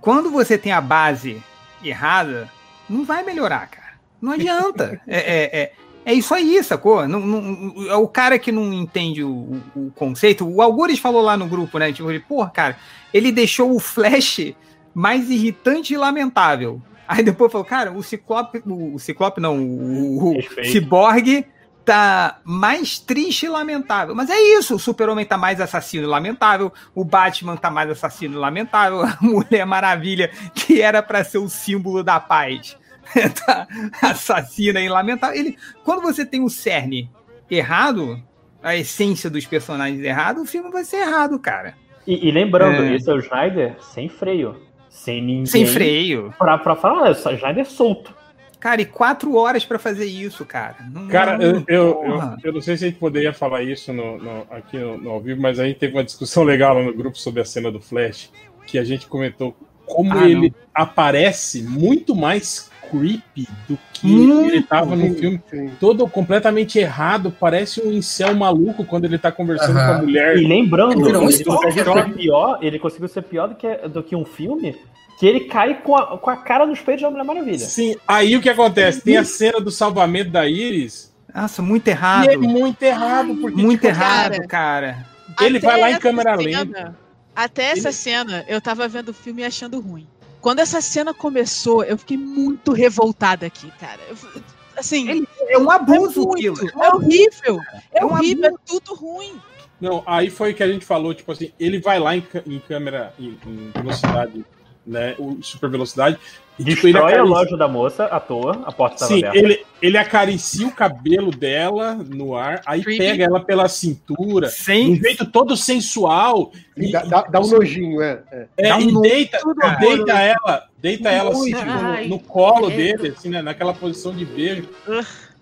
quando 0.00 0.30
você 0.30 0.56
tem 0.56 0.72
a 0.72 0.80
base 0.80 1.42
errada, 1.82 2.48
não 2.88 3.04
vai 3.04 3.22
melhorar, 3.22 3.68
cara. 3.68 3.94
Não 4.20 4.32
adianta. 4.32 5.00
É, 5.06 5.18
é, 5.18 5.60
é, 5.62 5.72
é 6.06 6.14
isso 6.14 6.32
aí, 6.32 6.62
sacou? 6.62 7.06
Não, 7.08 7.20
não- 7.20 7.90
é 7.90 7.96
o 7.96 8.06
cara 8.08 8.38
que 8.38 8.50
não 8.52 8.72
entende 8.72 9.22
o, 9.24 9.60
o- 9.74 9.90
conceito. 9.94 10.48
O 10.48 10.62
Algures 10.62 10.98
falou 11.00 11.20
lá 11.20 11.36
no 11.36 11.46
grupo, 11.48 11.78
né? 11.78 11.92
Tipo, 11.92 12.08
porra, 12.28 12.48
cara, 12.50 12.76
ele 13.12 13.30
deixou 13.32 13.74
o 13.74 13.80
Flash 13.80 14.54
mais 14.94 15.28
irritante 15.28 15.92
e 15.92 15.96
lamentável. 15.98 16.80
Aí 17.08 17.22
depois 17.22 17.50
falou, 17.52 17.64
cara, 17.64 17.92
o 17.92 18.02
Ciclope. 18.02 18.62
O, 18.66 18.94
o 18.94 18.98
Ciclope 18.98 19.40
não, 19.40 19.58
o, 19.58 20.38
o. 20.38 20.64
Cyborg 20.64 21.44
tá 21.84 22.40
mais 22.44 22.98
triste 22.98 23.46
e 23.46 23.48
lamentável. 23.48 24.12
Mas 24.14 24.28
é 24.28 24.40
isso, 24.58 24.74
o 24.74 24.78
Super-Homem 24.78 25.24
tá 25.24 25.38
mais 25.38 25.60
assassino 25.60 26.02
e 26.04 26.06
lamentável, 26.06 26.72
o 26.94 27.04
Batman 27.04 27.56
tá 27.56 27.70
mais 27.70 27.88
assassino 27.88 28.34
e 28.34 28.38
lamentável, 28.38 29.02
a 29.06 29.16
Mulher 29.20 29.64
Maravilha, 29.66 30.30
que 30.52 30.80
era 30.80 31.00
pra 31.00 31.22
ser 31.22 31.38
o 31.38 31.48
símbolo 31.48 32.02
da 32.02 32.18
paz, 32.18 32.76
tá 33.46 33.66
assassina 34.02 34.80
e 34.80 34.88
lamentável. 34.88 35.38
Ele, 35.38 35.56
quando 35.84 36.02
você 36.02 36.24
tem 36.24 36.42
o 36.42 36.48
cerne 36.50 37.10
errado, 37.50 38.22
a 38.62 38.76
essência 38.76 39.30
dos 39.30 39.46
personagens 39.46 40.02
errado, 40.02 40.42
o 40.42 40.46
filme 40.46 40.70
vai 40.70 40.84
ser 40.84 40.98
errado, 40.98 41.38
cara. 41.38 41.74
E, 42.06 42.28
e 42.28 42.30
lembrando, 42.30 42.82
É. 42.84 42.94
esse 42.94 43.08
é 43.10 43.14
o 43.14 43.18
Snyder 43.18 43.76
sem 43.80 44.08
freio. 44.08 44.60
Sem 44.88 45.22
ninguém. 45.22 45.46
Sem 45.46 45.66
freio. 45.66 46.32
Pra, 46.38 46.56
pra 46.58 46.74
falar, 46.76 47.08
é 47.08 47.10
o 47.10 47.12
Snyder 47.34 47.66
solto. 47.66 48.14
Cara, 48.58 48.80
e 48.80 48.86
quatro 48.86 49.36
horas 49.36 49.64
pra 49.64 49.78
fazer 49.78 50.06
isso, 50.06 50.44
cara. 50.44 50.76
Não- 50.92 51.06
Cara, 51.08 51.40
eu, 51.42 51.56
eu, 51.56 51.64
eu, 51.68 51.94
porra. 51.94 52.36
eu 52.42 52.52
não 52.54 52.60
sei 52.60 52.76
se 52.76 52.84
a 52.84 52.88
gente 52.88 52.98
poderia 52.98 53.32
falar 53.32 53.62
isso 53.62 53.92
no, 53.92 54.18
no- 54.18 54.46
aqui 54.50 54.78
no, 54.78 54.96
no 54.96 55.10
ao 55.10 55.20
vivo, 55.20 55.40
mas 55.40 55.60
a 55.60 55.66
gente 55.66 55.78
teve 55.78 55.92
uma 55.94 56.02
discussão 56.02 56.42
legal 56.42 56.74
lá 56.74 56.82
no 56.82 56.94
grupo 56.94 57.18
sobre 57.18 57.40
a 57.42 57.44
cena 57.44 57.70
do 57.70 57.80
Flash, 57.80 58.32
que 58.66 58.78
a 58.78 58.82
gente 58.84 59.06
comentou 59.06 59.54
como 59.84 60.12
Ah, 60.18 60.26
ele 60.28 60.52
aparece 60.74 61.62
muito 61.62 62.16
mais 62.16 62.70
creepy 62.90 63.46
do 63.68 63.78
que 63.92 64.06
Muito, 64.06 64.48
ele 64.50 64.62
tava 64.62 64.94
no 64.96 65.14
filme. 65.14 65.40
sim. 65.50 65.70
Todo 65.80 66.06
completamente 66.08 66.78
errado, 66.78 67.34
parece 67.38 67.80
um 67.80 67.92
incel 67.92 68.34
maluco 68.34 68.84
quando 68.84 69.04
ele 69.04 69.18
tá 69.18 69.30
conversando 69.32 69.78
Aham. 69.78 69.86
com 69.86 69.98
a 70.00 70.02
mulher. 70.02 70.36
E 70.36 70.46
lembrando, 70.46 70.92
Ele 70.92 71.02
um 71.18 71.28
ele 71.28 71.44
conseguiu 71.44 71.58
ser 71.94 72.12
pior, 72.14 72.58
ele 72.62 72.78
conseguiu 72.78 73.08
ser 73.08 73.22
pior 73.22 73.48
do 73.48 73.54
que, 73.54 73.68
do 73.88 74.02
que 74.02 74.14
um 74.16 74.24
filme 74.24 74.76
que 75.18 75.26
ele 75.26 75.40
cai 75.40 75.80
com 75.82 75.96
a, 75.96 76.18
com 76.18 76.28
a 76.30 76.36
cara 76.36 76.66
nos 76.66 76.80
peitos 76.80 77.02
da 77.02 77.10
Mulher 77.10 77.24
Maravilha. 77.24 77.58
Sim, 77.58 77.96
aí 78.06 78.36
o 78.36 78.40
que 78.42 78.50
acontece? 78.50 79.00
Tem 79.00 79.16
a 79.16 79.24
cena 79.24 79.58
do 79.60 79.70
salvamento 79.70 80.30
da 80.30 80.46
Iris, 80.46 81.10
Nossa, 81.34 81.62
muito 81.62 81.86
e 81.86 81.90
errado. 81.90 82.28
é 82.30 82.36
muito 82.36 82.82
errado, 82.82 83.34
porque 83.36 83.56
Muito 83.62 83.80
tipo, 83.80 83.86
errado, 83.94 84.46
cara. 84.46 85.06
ele 85.40 85.56
Até 85.58 85.66
vai 85.66 85.80
lá 85.80 85.88
em 85.88 85.92
essa 85.92 86.00
câmera 86.00 86.36
cena- 86.36 86.58
lenta. 86.60 87.06
Até 87.34 87.64
essa 87.70 87.92
cena, 87.92 88.44
eu 88.48 88.60
tava 88.62 88.88
vendo 88.88 89.10
o 89.10 89.14
filme 89.14 89.42
e 89.42 89.44
achando 89.44 89.78
ruim. 89.80 90.06
Quando 90.40 90.60
essa 90.60 90.80
cena 90.80 91.12
começou, 91.12 91.82
eu 91.84 91.96
fiquei 91.98 92.16
muito 92.16 92.72
revoltada 92.72 93.46
aqui, 93.46 93.70
cara. 93.80 94.00
Eu- 94.08 94.42
assim, 94.76 95.24
É 95.48 95.58
um 95.58 95.70
abuso 95.70 96.20
é, 96.28 96.32
aquilo. 96.32 96.56
muito, 96.56 96.82
é 96.82 96.94
horrível. 96.94 97.60
É, 97.92 98.00
É 98.00 98.04
horrível, 98.04 98.44
é 98.46 98.52
tudo 98.66 98.94
ruim. 98.94 99.40
Não, 99.80 100.02
aí 100.06 100.30
foi 100.30 100.54
que 100.54 100.62
a 100.62 100.68
gente 100.68 100.84
falou, 100.86 101.12
tipo 101.14 101.30
assim, 101.32 101.52
ele 101.60 101.78
vai 101.80 101.98
lá 101.98 102.16
em, 102.16 102.26
em 102.46 102.58
câmera 102.60 103.12
em, 103.18 103.38
em 103.46 103.70
velocidade, 103.74 104.44
né? 104.86 105.14
O 105.18 105.42
super 105.42 105.68
velocidade. 105.68 106.18
E, 106.58 106.64
tipo, 106.64 106.86
ele 106.86 106.94
Destrói 106.94 107.12
a 107.12 107.16
acaricia- 107.16 107.24
loja 107.24 107.56
da 107.56 107.68
moça 107.68 108.04
à 108.06 108.18
toa, 108.18 108.62
a 108.64 108.72
porta 108.72 108.94
estava 108.94 109.12
Sim, 109.12 109.24
aberta. 109.24 109.38
ele, 109.38 109.64
ele 109.82 109.98
acaricia 109.98 110.66
o 110.66 110.72
cabelo 110.72 111.30
dela 111.30 111.94
no 111.94 112.34
ar, 112.34 112.62
aí 112.64 112.82
Creepy. 112.82 112.98
pega 112.98 113.24
ela 113.24 113.40
pela 113.40 113.68
cintura, 113.68 114.48
de 114.48 114.54
um 114.54 114.56
Sem. 114.56 114.96
jeito 114.96 115.26
todo 115.26 115.54
sensual. 115.56 116.50
E, 116.76 116.90
dá, 116.90 117.02
dá- 117.04 117.22
dá 117.22 117.40
um 117.40 117.46
nojinho, 117.46 118.00
é. 118.00 118.22
é. 118.32 118.46
é, 118.56 118.68
dá 118.70 118.76
um 118.76 118.80
e 118.80 118.86
nojo, 118.86 119.00
deita, 119.02 119.38
cara. 119.60 119.74
deita 119.78 120.12
ela, 120.20 120.64
deita 120.80 121.10
ela 121.10 121.30
assim, 121.30 121.52
tipo, 121.52 121.64
no, 121.64 122.08
no 122.08 122.18
colo 122.20 122.68
dele, 122.70 123.08
assim, 123.16 123.28
né, 123.28 123.42
naquela 123.42 123.74
posição 123.74 124.14
de 124.14 124.24
beijo. 124.24 124.68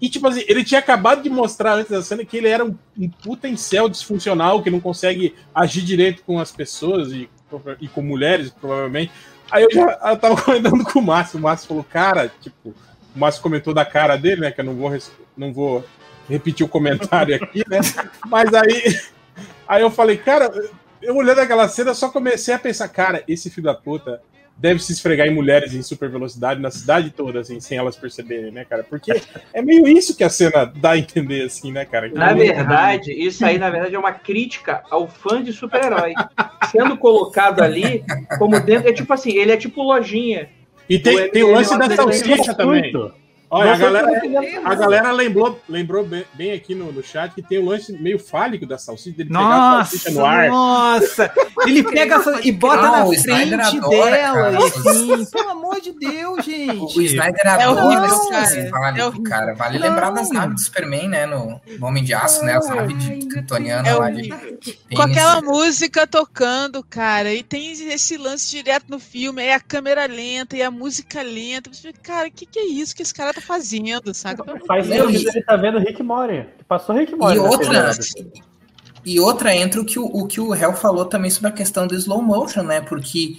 E 0.01 0.09
tipo 0.09 0.27
assim, 0.27 0.43
ele 0.49 0.65
tinha 0.65 0.81
acabado 0.81 1.23
de 1.23 1.31
mostrar 1.31 1.75
antes 1.75 1.91
da 1.93 2.03
cena 2.03 2.25
que 2.25 2.37
ele 2.37 2.49
era 2.49 2.65
um, 2.65 2.77
um 2.99 3.09
puta 3.09 3.49
incel 3.49 3.89
disfuncional, 3.89 4.62
que 4.62 4.69
não 4.71 4.81
consegue 4.81 5.35
agir 5.55 5.83
direito 5.83 6.23
com 6.27 6.41
as 6.41 6.51
pessoas 6.51 7.12
e, 7.12 7.29
e 7.81 7.87
com 7.87 8.03
mulheres, 8.03 8.51
provavelmente. 8.51 9.12
Aí 9.51 9.64
eu 9.64 9.70
já 9.70 9.99
eu 10.05 10.16
tava 10.16 10.40
comentando 10.40 10.84
com 10.84 10.99
o 10.99 11.03
Márcio, 11.03 11.38
o 11.38 11.42
Márcio 11.42 11.68
falou, 11.68 11.84
cara, 11.84 12.32
tipo, 12.40 12.70
o 13.14 13.18
Márcio 13.18 13.42
comentou 13.42 13.74
da 13.74 13.84
cara 13.84 14.16
dele, 14.16 14.42
né, 14.42 14.51
que 14.51 14.61
eu 14.61 14.64
não 14.64 14.74
vou, 14.74 14.97
não 15.36 15.53
vou 15.53 15.84
repetir 16.28 16.64
o 16.64 16.68
comentário 16.68 17.34
aqui, 17.36 17.62
né, 17.68 17.80
mas 18.26 18.53
aí, 18.55 19.01
aí 19.68 19.82
eu 19.82 19.90
falei, 19.90 20.16
cara, 20.16 20.51
eu 21.03 21.16
olhando 21.16 21.40
aquela 21.40 21.68
cena, 21.68 21.95
só 21.95 22.09
comecei 22.09 22.55
a 22.55 22.59
pensar, 22.59 22.88
cara, 22.88 23.22
esse 23.28 23.51
filho 23.51 23.66
da 23.66 23.74
puta 23.74 24.20
deve 24.57 24.82
se 24.82 24.92
esfregar 24.92 25.26
em 25.26 25.34
mulheres 25.34 25.74
em 25.74 25.82
super 25.82 26.09
velocidade 26.09 26.61
na 26.61 26.70
cidade 26.70 27.11
toda, 27.11 27.40
assim, 27.40 27.61
sem 27.61 27.76
elas 27.76 27.96
perceberem, 27.96 28.50
né, 28.50 28.64
cara? 28.64 28.82
Porque 28.84 29.12
é 29.52 29.61
meio 29.62 29.86
isso 29.86 30.16
que 30.16 30.24
a 30.24 30.30
cena 30.30 30.64
dá 30.64 30.92
a 30.92 30.98
entender, 30.98 31.42
assim, 31.44 31.72
né, 31.72 31.84
cara? 31.84 32.09
Que 32.09 32.14
Na 32.16 32.30
ele- 32.32 32.52
verdade, 32.52 33.12
isso 33.12 33.44
aí, 33.44 33.59
na 33.59 33.68
verdade, 33.70 33.94
é 33.94 33.98
uma 33.98 34.12
crítica 34.12 34.82
ao 34.90 35.09
fã 35.09 35.42
de 35.42 35.52
super-herói. 35.52 36.14
Sendo 36.70 36.96
colocado 36.96 37.61
ali 37.61 38.05
como 38.38 38.59
dentro. 38.61 38.88
É 38.88 38.92
tipo 38.92 39.12
assim, 39.12 39.32
ele 39.36 39.52
é 39.52 39.57
tipo 39.57 39.82
lojinha. 39.82 40.48
E 40.88 40.98
tem, 40.98 41.16
o 41.16 41.30
tem 41.30 41.42
o 41.42 41.52
lance 41.52 41.76
da 41.78 41.90
salsicha 41.94 42.55
também. 42.55 42.90
Gratuito. 42.92 43.24
Olha, 43.51 43.72
a 43.74 43.78
Não 43.78 43.84
galera, 43.92 44.61
a 44.64 44.74
galera 44.74 45.12
lembrou, 45.12 45.61
lembrou 45.68 46.05
bem, 46.05 46.24
bem 46.34 46.53
aqui 46.53 46.74
no, 46.74 46.90
no 46.90 47.03
chat 47.03 47.32
que 47.34 47.42
tem 47.42 47.59
o 47.59 47.64
lance 47.66 47.92
meio 47.92 48.18
fálico 48.18 48.66
da 48.66 48.76
salsicha, 48.78 49.16
dele 49.16 49.28
pegar 49.28 49.40
a 49.40 49.49
Nossa, 49.78 49.90
salsicha 49.99 50.11
no 50.11 50.24
ar. 50.26 50.49
nossa! 50.49 51.32
Ele 51.66 51.82
pega 51.84 52.22
e 52.42 52.51
bota 52.51 52.86
Ah, 52.86 52.90
na 52.90 53.05
o 53.05 53.12
frente 53.14 53.55
adora, 53.55 54.11
dela, 54.11 54.59
assim, 54.66 55.24
pelo 55.30 55.51
amor 55.51 55.80
de 55.80 55.92
Deus, 55.92 56.38
O 56.38 56.42
gente. 56.42 57.05
Snyder 57.05 57.40
É 57.45 57.49
adora 57.51 57.84
horrível, 57.86 58.05
esse 58.07 58.30
cara. 58.30 58.45
esse 58.45 58.70
vale, 58.70 59.01
É 59.01 59.07
horrível. 59.07 59.24
cara. 59.24 59.55
Vale 59.55 59.78
Não. 59.78 59.88
lembrar 59.88 60.11
das 60.11 60.30
naves 60.30 60.55
do 60.55 60.61
Superman, 60.61 61.09
né? 61.09 61.26
No, 61.26 61.61
no 61.78 61.86
Homem 61.86 62.03
de 62.03 62.14
Aço, 62.14 62.45
né? 62.45 62.57
As 62.57 62.68
naves 62.68 62.99
de 62.99 63.26
kryptoniana 63.26 63.99
lá 63.99 64.09
É 64.11 64.12
de. 64.14 64.28
Tem 64.28 64.97
Com 64.97 65.03
aquela 65.03 65.34
esse- 65.38 65.45
música 65.47 66.07
tocando, 66.07 66.82
cara, 66.82 67.32
e 67.32 67.42
tem 67.42 67.70
esse 67.72 68.16
lance 68.16 68.51
direto 68.51 68.86
no 68.88 68.99
filme, 68.99 69.42
aí 69.42 69.53
a 69.53 69.61
câmera 69.61 70.07
lenta 70.07 70.57
e 70.57 70.62
a 70.62 70.70
música 70.70 71.22
lenta. 71.22 71.70
Você 71.72 71.88
fica, 71.88 72.01
cara, 72.03 72.28
o 72.28 72.32
que, 72.32 72.47
que 72.47 72.59
é 72.59 72.64
isso 72.66 72.95
que 72.97 73.03
esse 73.03 73.12
cara 73.14 73.32
tá 73.35 73.41
fazendo, 73.41 74.14
saca? 74.14 74.43
Pelo 74.43 74.57
amor 74.57 74.66
Faz 74.66 74.87
Deus. 74.87 75.11
que 75.11 75.28
ele 75.28 75.43
tá 75.43 75.57
vendo 75.57 75.78
Rick 75.78 76.03
Mori. 76.03 76.47
Passou 76.68 76.95
Rick 76.95 77.14
Mori. 77.14 77.37
E 77.37 77.39
outra, 77.39 77.91
e 79.05 79.20
outra 79.20 79.55
entra 79.55 79.80
o 79.80 79.85
que 79.85 79.99
o, 79.99 80.05
o 80.05 80.26
que 80.26 80.41
o 80.41 80.55
Hell 80.55 80.74
falou 80.74 81.05
também 81.05 81.30
sobre 81.30 81.49
a 81.49 81.53
questão 81.53 81.87
do 81.87 81.95
slow 81.95 82.22
motion, 82.22 82.62
né? 82.62 82.80
Porque 82.80 83.37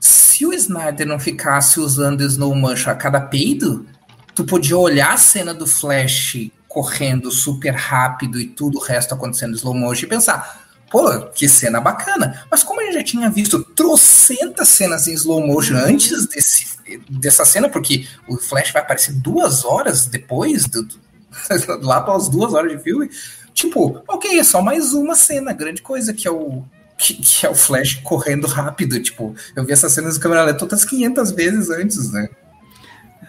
se 0.00 0.44
o 0.44 0.52
Snyder 0.52 1.06
não 1.06 1.18
ficasse 1.18 1.80
usando 1.80 2.22
slow 2.22 2.54
motion 2.54 2.90
a 2.90 2.94
cada 2.94 3.20
peido, 3.20 3.86
tu 4.34 4.44
podia 4.44 4.76
olhar 4.76 5.14
a 5.14 5.16
cena 5.16 5.54
do 5.54 5.66
Flash 5.66 6.50
correndo 6.68 7.30
super 7.30 7.74
rápido 7.74 8.38
e 8.38 8.46
tudo 8.46 8.78
o 8.78 8.82
resto 8.82 9.14
acontecendo 9.14 9.56
slow 9.56 9.74
motion 9.74 10.06
e 10.06 10.08
pensar, 10.08 10.67
pô, 10.90 11.20
que 11.26 11.48
cena 11.48 11.80
bacana. 11.80 12.44
Mas 12.50 12.62
como 12.62 12.80
gente 12.82 12.94
já 12.94 13.02
tinha 13.04 13.30
visto 13.30 13.62
trocentas 13.62 14.68
cenas 14.68 15.06
em 15.06 15.12
slow 15.14 15.46
motion 15.46 15.76
antes 15.76 16.26
desse, 16.28 16.66
dessa 17.10 17.44
cena, 17.44 17.68
porque 17.68 18.06
o 18.26 18.36
Flash 18.36 18.70
vai 18.72 18.82
aparecer 18.82 19.12
duas 19.14 19.64
horas 19.64 20.06
depois, 20.06 20.66
do, 20.66 20.82
do- 20.82 20.98
lá 21.82 22.00
para 22.00 22.16
as 22.16 22.28
duas 22.28 22.52
horas 22.54 22.72
de 22.72 22.82
filme, 22.82 23.10
tipo, 23.54 24.02
ok, 24.08 24.38
é 24.38 24.44
só 24.44 24.62
mais 24.62 24.92
uma 24.92 25.14
cena, 25.14 25.52
grande 25.52 25.82
coisa, 25.82 26.12
que 26.14 26.26
é 26.26 26.30
o, 26.30 26.64
que, 26.96 27.14
que 27.14 27.46
é 27.46 27.50
o 27.50 27.54
Flash 27.54 27.94
correndo 28.02 28.46
rápido. 28.46 29.00
Tipo, 29.00 29.34
eu 29.54 29.64
vi 29.64 29.72
essas 29.72 29.92
cenas 29.92 30.14
de 30.14 30.20
câmera 30.20 30.44
lenta 30.44 30.58
todas 30.58 30.84
500 30.84 31.30
vezes 31.32 31.70
antes, 31.70 32.10
né? 32.12 32.28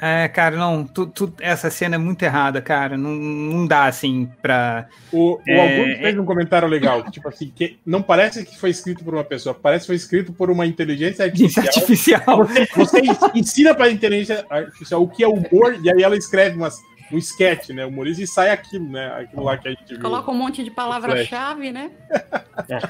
É, 0.02 0.28
cara, 0.30 0.56
não, 0.56 0.86
tu, 0.86 1.08
tu- 1.08 1.34
essa 1.42 1.70
cena 1.70 1.96
é 1.96 1.98
muito 1.98 2.24
errada, 2.24 2.62
cara. 2.62 2.96
Não, 2.98 3.12
não 3.12 3.68
dá 3.68 3.86
assim 3.86 4.30
pra. 4.42 4.88
O, 5.12 5.34
o 5.36 5.42
É, 5.48 5.80
Augusto 5.82 6.02
fez 6.02 6.18
um 6.18 6.26
comentário 6.26 6.68
legal, 6.68 7.04
tipo 7.12 7.28
assim, 7.28 7.52
que 7.54 7.78
não 7.86 8.02
parece 8.02 8.46
que 8.46 8.58
foi 8.58 8.70
escrito 8.70 9.04
por 9.04 9.14
uma 9.14 9.24
pessoa, 9.26 9.54
parece 9.54 9.84
que 9.84 9.88
foi 9.88 9.96
escrito 9.98 10.32
por 10.32 10.50
uma 10.50 10.66
inteligência 10.66 11.26
artificial. 11.26 11.66
artificial. 11.66 12.38
Você, 12.46 12.66
você 12.76 13.02
ensina 13.36 13.76
pra 13.76 13.90
inteligência 13.90 14.46
artificial 14.50 15.04
o 15.04 15.08
que 15.10 15.24
é 15.24 15.28
humor, 15.28 15.78
e 15.84 15.92
aí 15.92 16.02
ela 16.02 16.16
escreve 16.16 16.56
umas, 16.56 16.78
um 17.12 17.18
sketch, 17.18 17.70
né, 17.70 17.86
humorista, 17.86 18.24
e 18.24 18.28
sai 18.28 18.52
aquilo, 18.52 18.90
né, 18.90 19.08
aquilo 19.20 19.44
lá 19.44 19.58
que 19.58 19.68
a 19.68 19.72
gente 19.72 19.84
viu. 19.86 20.00
Coloca 20.00 20.32
um 20.32 20.36
monte 20.36 20.64
de 20.64 20.72
palavra-chave, 20.72 21.72
né? 21.72 21.92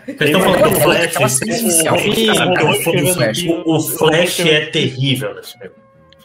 Vocês 0.05 0.29
estão 0.29 0.41
falando 0.41 0.73
do 0.73 0.79
Flash. 0.79 1.15
O- 1.15 3.13
Flash. 3.13 3.43
O, 3.47 4.05
o 4.05 4.13
é 4.47 4.65
terrível 4.67 5.33
nesse 5.35 5.57
filme. 5.57 5.75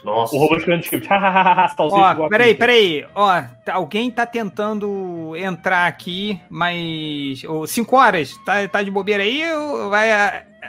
Nossa. 0.05 0.35
O 0.35 0.39
robô 0.39 0.55
escrevendo 0.55 0.83
script. 0.83 1.07
Hahaha, 1.09 1.67
salsicha 1.69 2.11
igual 2.11 2.27
Ó, 2.27 2.29
peraí, 2.29 2.53
peraí. 2.53 3.05
Ó, 3.15 3.41
tá- 3.65 3.73
alguém 3.73 4.11
tá 4.11 4.25
tentando 4.25 5.35
entrar 5.35 5.87
aqui, 5.87 6.39
mas. 6.49 7.43
Ô, 7.43 7.65
cinco 7.65 7.97
horas, 7.97 8.37
tá, 8.45 8.67
tá 8.67 8.83
de 8.83 8.91
bobeira 8.91 9.23
aí? 9.23 9.41
Vai, 9.89 10.09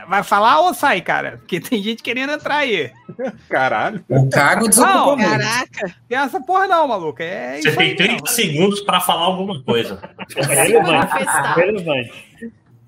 vai 0.08 0.22
falar 0.22 0.60
ou 0.60 0.72
sai, 0.72 1.02
cara? 1.02 1.36
Porque 1.38 1.60
tem 1.60 1.82
gente 1.82 2.02
querendo 2.02 2.32
entrar 2.32 2.56
aí. 2.56 2.90
Caralho. 3.48 4.02
O 4.08 4.28
Cago 4.30 4.68
desocupou 4.68 5.16
Não. 5.16 5.28
Caraca. 5.30 5.94
Tem 6.08 6.18
essa 6.18 6.40
porra 6.40 6.66
não, 6.66 6.88
maluco. 6.88 7.22
É 7.22 7.60
Você 7.60 7.68
aí, 7.68 7.94
tem 7.94 8.08
não. 8.08 8.16
30 8.16 8.26
segundos 8.30 8.80
pra 8.80 9.00
falar 9.00 9.26
alguma 9.26 9.62
coisa. 9.62 10.00
Relevante. 10.34 10.90
Manifestar. 10.90 11.54
Relevante. 11.56 12.12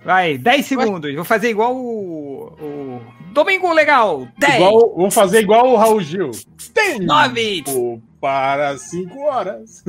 Vai, 0.04 0.38
10 0.38 0.66
segundos. 0.66 1.14
Vou 1.14 1.24
fazer 1.24 1.50
igual 1.50 1.76
o. 1.76 2.54
o... 2.60 3.00
Domingo 3.32 3.72
Legal. 3.72 4.26
10, 4.38 4.54
Igual, 4.54 4.94
vamos 4.96 5.14
fazer 5.14 5.40
igual 5.40 5.68
o 5.68 5.76
Raul 5.76 6.00
Gil. 6.00 6.30
Tem 6.72 7.00
9, 7.00 7.62
tempo 7.62 8.02
para 8.20 8.76
5 8.78 9.20
horas. 9.20 9.84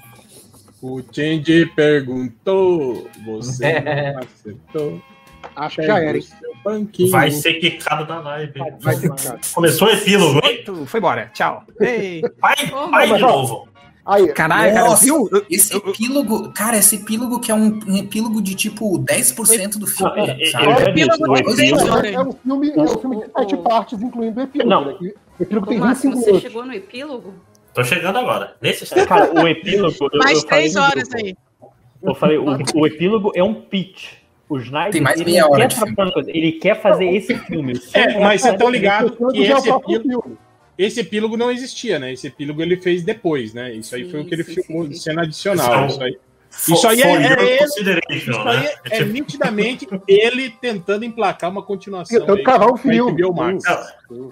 o 0.82 1.02
Change 1.12 1.66
perguntou, 1.76 3.08
você 3.24 3.80
não 3.80 4.22
acertou. 4.22 5.02
Acho 5.56 5.76
que 5.76 5.86
já 5.86 5.98
era, 5.98 6.16
hein? 6.16 6.24
Banquinho. 6.64 7.10
Vai 7.10 7.30
ser 7.30 7.54
quicado 7.54 8.06
da 8.06 8.20
live. 8.20 8.52
Vai 8.80 8.94
ser 8.94 9.08
cara. 9.08 9.40
Começou 9.54 9.88
o 9.88 9.90
epílogo, 9.90 10.40
hein? 10.44 10.58
8. 10.58 10.86
Foi 10.86 10.98
embora. 10.98 11.30
Tchau. 11.32 11.64
Ei. 11.80 12.22
Vai, 12.38 12.54
vai 12.90 13.06
de 13.06 13.18
novo. 13.18 13.68
Aí, 14.10 14.26
Caralho, 14.32 14.72
cara, 14.74 14.88
Nossa, 14.88 15.04
viu? 15.04 15.28
Eu- 15.30 15.46
Esse 15.48 15.76
epílogo, 15.76 16.52
cara, 16.52 16.76
esse 16.76 16.96
epílogo 16.96 17.38
que 17.38 17.50
é 17.50 17.54
um, 17.54 17.78
um 17.86 17.96
epílogo 17.96 18.42
de 18.42 18.54
tipo 18.54 18.98
10% 18.98 19.78
do 19.78 19.86
filme. 19.86 20.16
Não, 20.16 20.24
é- 20.24 20.42
é- 20.42 20.50
sabe? 20.50 20.64
já 20.64 20.72
disse, 20.74 20.88
Epílogo 20.90 21.36
epílogo- 21.36 22.06
é 22.06 22.20
um 22.20 22.32
filme, 22.32 22.70
é 22.72 22.80
um 22.82 22.98
filme 22.98 23.16
de 23.18 23.24
sete 23.32 23.56
partes, 23.58 24.02
incluindo 24.02 24.40
o 24.40 24.42
epílogo. 24.42 24.68
Não. 24.70 24.84
Né? 24.86 25.12
O 25.38 25.42
epílogo 25.42 25.66
tem 25.68 25.78
Máximo, 25.78 26.12
25 26.16 26.34
você 26.34 26.40
chegou 26.40 26.66
no 26.66 26.72
epílogo? 26.74 27.34
Tô 27.72 27.84
chegando 27.84 28.18
agora. 28.18 28.56
Nesse. 28.60 28.84
Cara, 29.06 29.32
o 29.32 29.46
epílogo. 29.46 29.94
eu- 30.12 30.18
Mais 30.18 30.38
eu 30.38 30.46
três 30.48 30.74
horas 30.74 31.08
aí. 31.14 31.36
Eu 32.02 32.14
falei, 32.14 32.36
o, 32.38 32.46
o 32.74 32.86
epílogo 32.86 33.30
é 33.34 33.44
um 33.44 33.54
pitch. 33.54 34.14
O 34.48 34.58
Snyder 34.58 34.90
Tem 34.90 35.00
mais 35.00 35.20
ele 35.20 35.30
meia 35.30 35.46
hora 35.46 35.60
quer 35.60 35.68
de 35.68 35.74
fazer 35.76 36.36
ele 36.36 36.52
quer 36.52 36.82
fazer 36.82 37.04
esse 37.14 37.34
filme. 37.38 37.80
É, 37.94 38.18
mas 38.18 38.40
vocês 38.40 38.54
estão 38.54 38.68
ligados 38.68 39.12
que 39.32 39.44
é 39.46 39.52
esse 39.52 39.68
epílogo. 39.70 40.36
Esse 40.84 41.00
epílogo 41.00 41.36
não 41.36 41.50
existia, 41.50 41.98
né? 41.98 42.12
Esse 42.12 42.26
epílogo 42.28 42.60
ele 42.62 42.76
fez 42.76 43.02
depois, 43.02 43.52
né? 43.54 43.72
Isso 43.74 43.94
aí 43.94 44.04
Sim, 44.04 44.10
foi 44.10 44.20
o 44.20 44.24
que 44.24 44.34
ele 44.34 44.44
sim, 44.44 44.62
filmou 44.62 44.86
sim, 44.86 44.94
cena 44.94 45.22
adicional. 45.22 45.86
Isso 45.86 46.02
aí, 46.02 46.18
For- 46.50 46.74
Isso 46.74 46.88
aí 46.88 47.00
é- 47.02 47.06
é 47.06 47.32
ele- 47.52 47.58
consideration, 47.58 48.30
isso 48.32 48.44
né? 48.44 48.50
aí 48.50 48.66
é, 48.90 48.96
é 48.98 49.04
nitidamente 49.04 49.86
ele 50.08 50.50
tentando 50.50 51.04
emplacar 51.04 51.48
uma 51.50 51.62
continuação. 51.62 52.18
Tentando 52.18 52.38
aí 52.38 52.44
cavar 52.44 52.68
pra 52.68 52.78
filme. 52.78 53.22
Max. 53.32 53.64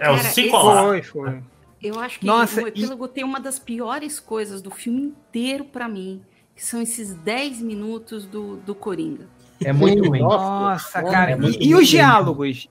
É 0.01 0.11
o 0.11 0.19
Cicolar. 0.19 0.85
Foi, 0.85 1.03
foi. 1.03 1.39
Eu 1.81 2.01
acho 2.01 2.19
que 2.19 2.27
Nossa, 2.27 2.61
o 2.63 2.67
epílogo 2.67 3.07
tem 3.07 3.23
uma 3.23 3.39
das 3.39 3.59
piores 3.61 4.19
coisas 4.19 4.61
do 4.61 4.69
filme 4.71 5.01
inteiro 5.01 5.65
pra 5.65 5.89
mim, 5.89 6.21
que 6.57 6.65
são 6.67 6.83
esses 6.83 7.15
10 7.15 7.63
minutos 7.63 8.27
do, 8.27 8.57
do 8.57 8.75
Coringa. 8.75 9.29
É 9.65 9.73
muito 9.73 10.09
ruim. 10.09 10.19
Nossa, 10.19 11.01
Nossa, 11.01 11.03
cara. 11.05 11.31
é 11.33 11.39
E, 11.61 11.69
e 11.69 11.75
os 11.77 11.87
diálogos? 11.87 12.69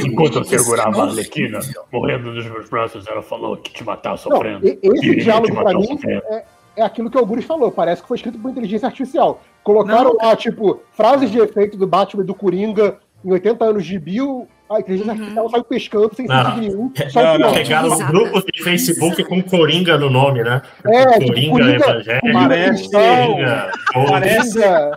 Enquanto 0.00 0.38
eu 0.38 0.44
segurava 0.44 1.02
a 1.02 1.04
Arlequina, 1.06 1.60
morrendo 1.92 2.32
nos 2.32 2.46
meus 2.46 2.68
braços, 2.68 3.06
ela 3.06 3.22
falou 3.22 3.56
que 3.56 3.72
te 3.72 3.84
matar 3.84 4.10
Não, 4.10 4.16
sofrendo. 4.18 4.66
e- 4.66 4.78
esse 4.82 5.00
Queria 5.00 5.24
diálogo 5.24 5.54
pra 5.54 5.72
mim 5.74 5.98
é, 6.06 6.44
é 6.76 6.82
aquilo 6.82 7.10
que 7.10 7.16
o 7.16 7.20
Augusto 7.20 7.46
falou. 7.46 7.70
Parece 7.72 8.02
que 8.02 8.08
foi 8.08 8.16
escrito 8.16 8.38
por 8.38 8.50
inteligência 8.50 8.86
artificial. 8.86 9.40
Colocaram 9.64 10.14
Não. 10.14 10.26
lá, 10.28 10.36
tipo, 10.36 10.80
frases 10.92 11.30
de 11.30 11.38
efeito 11.38 11.76
do 11.76 11.86
Batman 11.86 12.22
e 12.22 12.26
do 12.26 12.34
Coringa 12.34 12.98
em 13.24 13.32
80 13.32 13.64
anos 13.64 13.84
de 13.86 13.98
Bill. 13.98 14.46
A 14.68 14.80
inteligência 14.80 15.12
Uhum. 15.12 15.18
artificial 15.20 15.50
saiu 15.50 15.64
pescando 15.64 16.10
sem 16.16 16.26
Não. 16.26 16.44
sentido 16.44 16.60
nenhum. 16.60 16.92
Só 17.10 17.38
Não. 17.38 17.52
Pegaram 17.52 17.86
Exata. 17.92 18.10
grupos 18.12 18.44
de 18.52 18.62
Facebook 18.64 19.24
com 19.24 19.42
Coringa 19.42 19.96
no 19.96 20.10
nome, 20.10 20.42
né? 20.42 20.60
É, 20.84 21.04
tipo, 21.20 21.26
Coringa, 21.28 21.50
Coringa- 21.52 21.74
Evangelho, 21.86 22.32
Parece- 22.32 22.90
Coringa. 22.90 23.70
Parece, 24.08 24.58
né? 24.58 24.90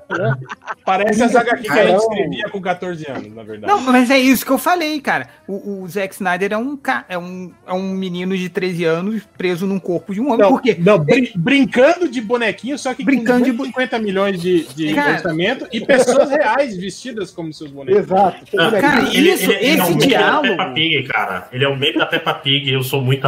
parece 0.84 1.24
as 1.24 1.36
HQ 1.36 1.63
que 1.63 1.70
a 1.70 1.88
gente 1.88 1.97
escrevia 1.97 2.49
com 2.49 2.61
14 2.61 3.09
anos, 3.09 3.36
na 3.36 3.43
verdade. 3.43 3.72
Não, 3.72 3.80
mas 3.82 4.09
é 4.09 4.17
isso 4.17 4.45
que 4.45 4.51
eu 4.51 4.57
falei, 4.57 4.99
cara. 4.99 5.28
O, 5.47 5.84
o 5.84 5.88
Zack 5.88 6.13
Snyder 6.15 6.53
é 6.53 6.57
um, 6.57 6.76
ca- 6.76 7.05
é, 7.07 7.17
um, 7.17 7.51
é 7.67 7.74
um 7.74 7.91
menino 7.91 8.36
de 8.36 8.49
13 8.49 8.86
anos 8.86 9.22
preso 9.38 9.65
num 9.67 9.80
corpo 9.80 10.13
de 10.13 10.22
um 10.22 10.28
homem. 10.28 10.39
Não, 10.39 10.49
Por 10.49 10.61
quê? 10.61 10.76
não, 10.80 10.97
brin- 10.99 11.32
brincando 11.36 12.09
de 12.09 12.22
bonequinho, 12.22 12.78
só 12.78 12.93
que 12.93 13.03
Brincando 13.03 13.45
de 13.45 13.53
com 13.53 13.65
50 13.65 13.99
milhões 13.99 14.41
de, 14.41 14.63
de 14.74 14.93
Cara. 14.93 15.13
orçamento 15.13 15.67
e 15.72 15.80
pessoas 15.82 16.30
reais 16.32 16.76
vestidas 16.76 17.32
como 17.32 17.53
seus 17.53 17.70
bonecos. 17.72 18.01
Exato. 18.03 18.38
Ah, 18.57 18.72
Cara, 18.80 19.01
ele, 19.13 19.32
isso, 19.32 19.43
ele, 19.51 19.53
ele 19.53 19.59
é 19.60 19.74
esse 19.74 19.82
um 19.82 19.89
meme 19.95 20.07
diálogo- 20.07 20.41
da 20.43 20.49
Peppa 20.57 20.66
Pig, 20.74 21.03
cara. 21.03 21.47
Ele 21.51 21.64
é 21.66 21.70
um 21.70 21.76
meme 21.76 21.97
da 21.97 22.05
Peppa 22.05 22.34
Pig. 22.34 22.72
Eu 22.72 22.84
sou 22.84 23.01
muito. 23.01 23.28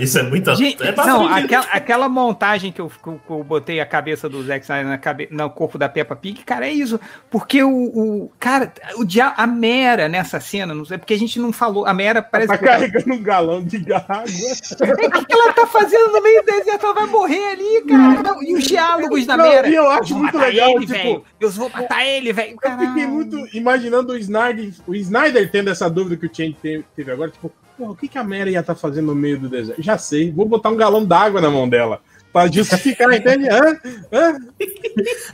Isso 0.00 0.18
é 0.18 0.22
muito. 0.22 0.54
Gente, 0.54 0.82
é 0.82 0.94
não, 0.94 1.26
aquela, 1.26 1.64
aquela 1.72 2.08
montagem 2.08 2.70
que 2.70 2.80
eu, 2.80 2.88
que 2.88 3.08
eu- 3.08 3.20
que 3.26 3.32
eu 3.32 3.42
botei 3.42 3.80
a 3.80 3.86
cabeça 3.86 4.28
do 4.28 4.42
Zack 4.44 4.62
Snyder 4.64 4.86
na 4.86 4.98
cabe, 4.98 5.28
no 5.30 5.50
corpo 5.50 5.76
da 5.76 5.88
Peppa 5.88 6.14
Pig, 6.14 6.44
cara, 6.44 6.66
é 6.68 6.72
isso. 6.72 7.00
Porque 7.30 7.62
o, 7.62 7.70
o 7.70 8.32
cara, 8.38 8.72
o 8.96 9.04
dia, 9.04 9.32
a 9.36 9.46
Mera 9.46 10.08
nessa 10.08 10.38
cena, 10.40 10.72
não 10.74 10.84
sei, 10.84 10.98
porque 10.98 11.14
a 11.14 11.18
gente 11.18 11.38
não 11.40 11.52
falou, 11.52 11.84
a 11.86 11.92
Mera 11.92 12.22
parece 12.22 12.48
Tá 12.48 12.58
que 12.58 12.64
carregando 12.64 13.12
um 13.14 13.22
galão 13.22 13.62
de 13.64 13.76
água. 13.92 14.22
o 14.24 15.24
que 15.26 15.32
ela 15.32 15.52
tá 15.52 15.66
fazendo 15.66 16.12
no 16.12 16.22
meio 16.22 16.42
do 16.42 16.46
deserto? 16.46 16.84
Ela 16.84 16.94
vai 16.94 17.06
morrer 17.06 17.44
ali, 17.52 17.82
cara. 17.88 18.22
Não, 18.22 18.42
e 18.42 18.54
os 18.54 18.64
diálogos 18.64 19.26
da 19.26 19.36
Não, 19.36 19.48
Mera? 19.48 19.68
e 19.68 19.74
eu 19.74 19.90
acho 19.90 20.14
muito 20.16 20.38
legal, 20.38 20.70
ele, 20.70 20.80
tipo, 20.80 20.92
velho. 20.92 21.24
Eu 21.40 21.50
vou 21.50 21.68
matar 21.70 22.04
ele, 22.06 22.32
velho. 22.32 22.56
Eu 22.62 22.78
fiquei 22.88 23.06
muito 23.06 23.56
imaginando 23.56 24.12
o 24.12 24.16
Snyder, 24.16 24.70
o 24.86 24.94
Snyder 24.94 25.50
tendo 25.50 25.70
essa 25.70 25.90
dúvida 25.90 26.16
que 26.16 26.26
o 26.26 26.30
Chen 26.34 26.56
teve, 26.62 27.10
agora, 27.10 27.30
tipo, 27.30 27.48
"Pô, 27.48 27.54
o 27.90 27.94
que, 27.96 28.08
que 28.08 28.18
a 28.18 28.24
Mary 28.24 28.52
ia 28.52 28.60
estar 28.60 28.74
fazendo 28.74 29.06
no 29.08 29.14
meio 29.14 29.38
do 29.38 29.48
deserto? 29.48 29.82
Já 29.82 29.98
sei, 29.98 30.30
vou 30.30 30.46
botar 30.46 30.70
um 30.70 30.76
galão 30.76 31.04
d'água 31.04 31.40
na 31.40 31.50
mão 31.50 31.68
dela. 31.68 32.00
Pra 32.32 32.46
justificar, 32.50 33.12
entende? 33.12 33.46
Hã? 33.46 33.76
Hã? 34.10 34.38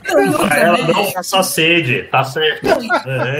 Não, 0.05 0.31
outra, 0.33 0.55
Ela 0.57 0.77
né? 0.79 0.93
não 0.93 1.11
tá 1.13 1.23
só 1.23 1.41
sede, 1.41 2.03
tá 2.11 2.25
certo. 2.25 2.61
Não, 2.65 2.81
e- 2.81 2.89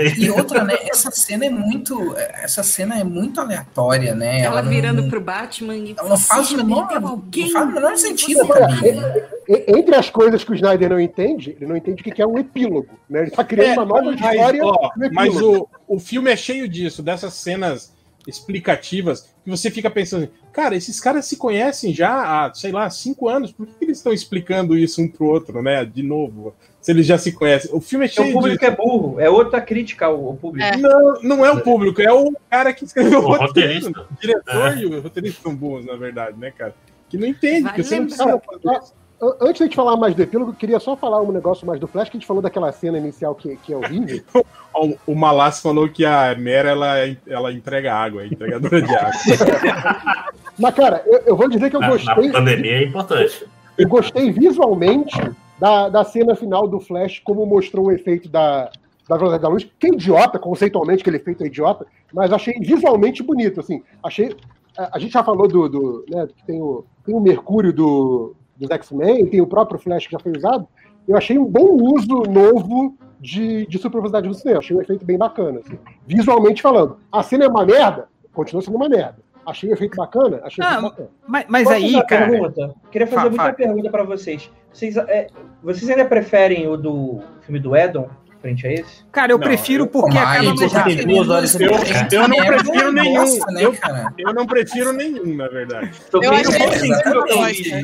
É, 0.08 0.14
E 0.18 0.30
outra, 0.30 0.64
né? 0.64 0.76
Essa 0.84 1.12
cena 1.12 1.46
é 1.46 1.50
muito. 1.50 2.16
Essa 2.42 2.64
cena 2.64 2.98
é 2.98 3.04
muito 3.04 3.42
aleatória, 3.42 4.16
né? 4.16 4.42
Ela, 4.42 4.62
não- 4.62 4.70
virando 4.70 5.10
pro 5.10 5.20
Batman 5.20 5.76
e 5.76 5.96
Ela 5.98 6.08
não 6.10 6.18
faz 6.18 6.52
o 6.52 6.56
"Você 6.56 6.64
menor, 6.64 7.02
não 7.02 7.08
alguém?" 7.10 7.52
faz 7.52 7.68
o 7.68 7.72
menor 7.74 7.98
sentido 7.98 8.48
pra 8.48 8.66
mim. 8.70 8.92
né? 8.92 9.28
Entre 9.68 9.96
as 9.96 10.10
coisas 10.10 10.42
que 10.44 10.52
o 10.52 10.56
Snyder 10.56 10.90
não 10.92 11.00
entende, 11.00 11.58
ele 11.60 11.66
não 11.66 11.76
entende 11.76 12.02
o 12.02 12.04
que 12.14 12.22
é 12.22 12.26
um 12.28 12.38
epílogo. 12.40 12.88
Né? 13.10 13.24
Ele 13.24 13.32
tá 13.32 13.44
criando 13.44 13.80
uma 13.84 13.86
nova 13.86 14.12
É, 14.14 14.22
mas, 14.22 14.36
história. 14.36 14.64
ó, 14.66 14.92
mas 15.12 15.42
o, 15.42 15.68
o 15.88 16.00
filme 16.00 16.32
é 16.32 16.36
cheio 16.38 16.66
disso, 16.70 17.02
dessas 17.04 17.34
cenas 17.34 17.92
explicativas, 18.28 19.30
que 19.44 19.50
você 19.50 19.70
fica 19.72 19.90
pensando, 19.90 20.30
cara, 20.52 20.76
esses 20.76 21.00
caras 21.00 21.26
se 21.26 21.38
conhecem 21.38 21.94
já 21.94 22.46
há, 22.46 22.54
sei 22.54 22.72
lá, 22.72 22.90
cinco 22.90 23.28
anos, 23.30 23.52
por 23.52 23.66
que, 23.68 23.74
que 23.74 23.86
eles 23.86 23.98
estão 23.98 24.12
explicando 24.14 24.78
isso 24.78 25.02
um 25.02 25.08
pro 25.08 25.26
outro, 25.28 25.62
né? 25.62 25.86
De 25.86 26.04
novo, 26.04 26.54
se 26.82 26.92
eles 26.92 27.06
já 27.06 27.18
se 27.18 27.32
conhecem. 27.32 27.70
O 27.74 27.80
filme 27.82 28.06
é 28.06 28.10
O 28.10 28.12
cheio 28.12 28.34
público 28.34 28.58
disso. 28.60 28.72
é 28.72 28.76
burro. 28.76 29.20
É 29.20 29.30
outra 29.30 29.62
crítica 29.62 30.06
ao, 30.08 30.28
ao 30.28 30.36
público. 30.36 30.66
É. 30.68 30.78
Não, 30.78 31.22
não 31.22 31.46
é 31.46 31.52
o 31.52 31.62
público, 31.62 32.02
é 32.02 32.12
o 32.12 32.32
cara 32.50 32.74
que 32.74 32.86
escreveu 32.86 33.20
O 33.20 33.24
o 33.24 33.28
roteiro. 33.28 33.48
roteirista. 33.48 33.90
O 34.12 34.22
diretor 34.22 34.78
e 34.78 34.86
o 34.86 35.02
roteirista 35.02 35.42
são 35.44 35.56
burros, 35.56 35.86
na 35.86 35.96
verdade, 35.96 36.38
né, 36.38 36.52
cara? 36.52 36.76
Que 37.10 37.18
não 37.18 37.28
entende, 37.28 37.64
Vale 37.64 37.76
que 37.76 37.84
você 37.84 38.00
não 38.00 38.06
lembrar. 38.08 38.38
precisa. 38.40 38.70
An- 38.72 38.99
Antes 39.22 39.58
de 39.58 39.64
a 39.64 39.66
gente 39.66 39.76
falar 39.76 39.98
mais 39.98 40.16
do 40.16 40.22
epílogo, 40.22 40.52
eu 40.52 40.56
queria 40.56 40.80
só 40.80 40.96
falar 40.96 41.22
um 41.22 41.32
negócio 41.32 41.68
mais 41.68 41.78
do 41.80 41.88
Flash, 41.88 42.10
que 42.10 42.16
a 42.16 42.20
gente 42.20 42.28
falou 42.28 42.42
daquela 42.42 42.72
cena 42.72 42.98
inicial 42.98 43.36
que, 43.36 43.58
que 43.58 43.74
é 43.74 43.78
horrível. 43.78 44.22
O, 44.72 44.96
o 45.08 45.16
Malas 45.16 45.60
falou 45.60 45.90
que 45.90 46.06
a 46.06 46.36
Mera 46.36 46.70
ela, 46.70 46.96
ela 47.28 47.52
entrega 47.52 47.92
água, 47.94 48.22
é 48.22 48.28
entregadora 48.28 48.82
de 48.82 48.96
água. 48.96 49.12
Mas, 50.60 50.76
cara, 50.76 51.04
eu, 51.08 51.20
eu 51.26 51.36
vou 51.36 51.50
dizer 51.50 51.72
que 51.72 51.76
eu 51.76 51.80
Na, 51.82 51.88
na 51.88 51.94
gostei, 51.94 52.32
pandemia 52.32 52.74
é 52.74 52.84
importante. 52.84 53.48
eu 53.78 53.88
gostei 53.90 54.32
visualmente 54.32 55.20
da, 55.60 55.90
da 55.90 56.04
cena 56.04 56.36
final 56.36 56.68
do 56.68 56.80
Flash, 56.80 57.20
como 57.26 57.48
mostrou 57.48 57.88
o 57.88 57.92
efeito 57.92 58.30
da, 58.30 58.70
da 59.10 59.18
velocidade 59.18 59.42
da 59.42 59.50
luz, 59.50 59.68
que 59.80 59.88
é 59.88 59.90
idiota, 59.90 60.38
conceitualmente 60.38 61.04
que 61.04 61.10
ele 61.10 61.18
efeito 61.18 61.44
é 61.44 61.48
idiota, 61.48 61.86
mas 62.14 62.32
achei 62.32 62.54
visualmente 62.60 63.24
bonito, 63.24 63.60
assim. 63.60 63.84
Achei. 64.04 64.38
A, 64.78 64.98
a 64.98 65.00
gente 65.00 65.14
já 65.14 65.24
falou 65.24 65.48
do. 65.48 65.68
do 65.68 66.06
né, 66.08 66.28
que 66.28 66.46
tem 66.46 66.62
o, 66.62 66.86
tem 67.04 67.16
o 67.16 67.20
Mercúrio 67.20 67.74
do, 67.74 68.36
dos 68.60 68.70
X-Men, 68.70 69.26
tem 69.28 69.42
o 69.42 69.48
próprio 69.48 69.80
Flash 69.80 70.06
que 70.08 70.12
já 70.12 70.20
foi 70.20 70.34
usado. 70.36 70.68
eu 71.08 71.16
achei 71.18 71.38
um 71.40 71.46
bom 71.46 71.76
uso 71.96 72.24
novo 72.30 72.96
de, 73.20 73.66
de 73.68 73.78
supervelocidade 73.78 74.28
no 74.28 74.34
cinema. 74.34 74.60
Achei 74.60 74.76
um 74.76 74.82
efeito 74.82 75.06
bem 75.06 75.18
bacana. 75.18 75.60
assim. 75.60 75.78
Visualmente 76.06 76.62
falando. 76.62 76.98
A 77.12 77.24
cena 77.24 77.46
é 77.46 77.48
uma 77.48 77.66
merda, 77.66 78.08
continua 78.34 78.62
sendo 78.62 78.76
uma 78.76 78.88
merda. 78.90 79.18
Achei 79.46 79.70
o 79.70 79.74
efeito 79.74 79.96
bacana, 79.96 80.42
achei 80.44 80.64
Não, 80.64 80.84
bacana. 80.84 81.10
Mas, 81.28 81.46
mas 81.50 81.68
aí, 81.68 81.94
fazer 81.94 82.06
cara. 82.06 82.30
Pergunta? 82.30 82.76
Queria 82.92 83.08
fazer 83.08 83.32
Fala, 83.36 83.50
muita 83.50 83.54
pergunta 83.54 83.90
pra 83.90 84.04
vocês. 84.04 84.52
Vocês, 84.72 84.96
é, 84.98 85.28
vocês 85.64 85.90
ainda 85.90 86.06
preferem 86.06 86.68
o 86.68 86.78
do 86.78 87.20
filme 87.42 87.60
do 87.60 87.76
Edon 87.76 88.08
frente 88.42 88.68
a 88.68 88.72
esse? 88.72 89.04
Cara, 89.12 89.32
eu 89.32 89.38
Não, 89.40 89.48
prefiro 89.48 89.84
eu- 89.86 89.88
porque 89.88 90.14
Mas 90.16 90.30
acaba 90.30 90.46
eu 90.46 90.56
mais 90.56 90.72
rápido. 90.72 91.00
eu, 91.12 91.18
Eu, 91.18 91.24
eu, 91.24 92.22
eu 92.22 92.22
não 92.22 92.30
merda, 92.38 92.64
prefiro 92.64 92.92
nenhum. 92.92 93.26
né, 93.52 93.64
eu, 93.66 93.76
eu 94.20 94.34
não 94.34 94.46
prefiro 94.46 94.94
nenhum, 94.94 95.36
na 95.36 95.48
verdade. 95.48 95.92
Eu 96.14 96.20
bem- 96.22 96.30
achei 96.30 97.74
É. 97.74 97.82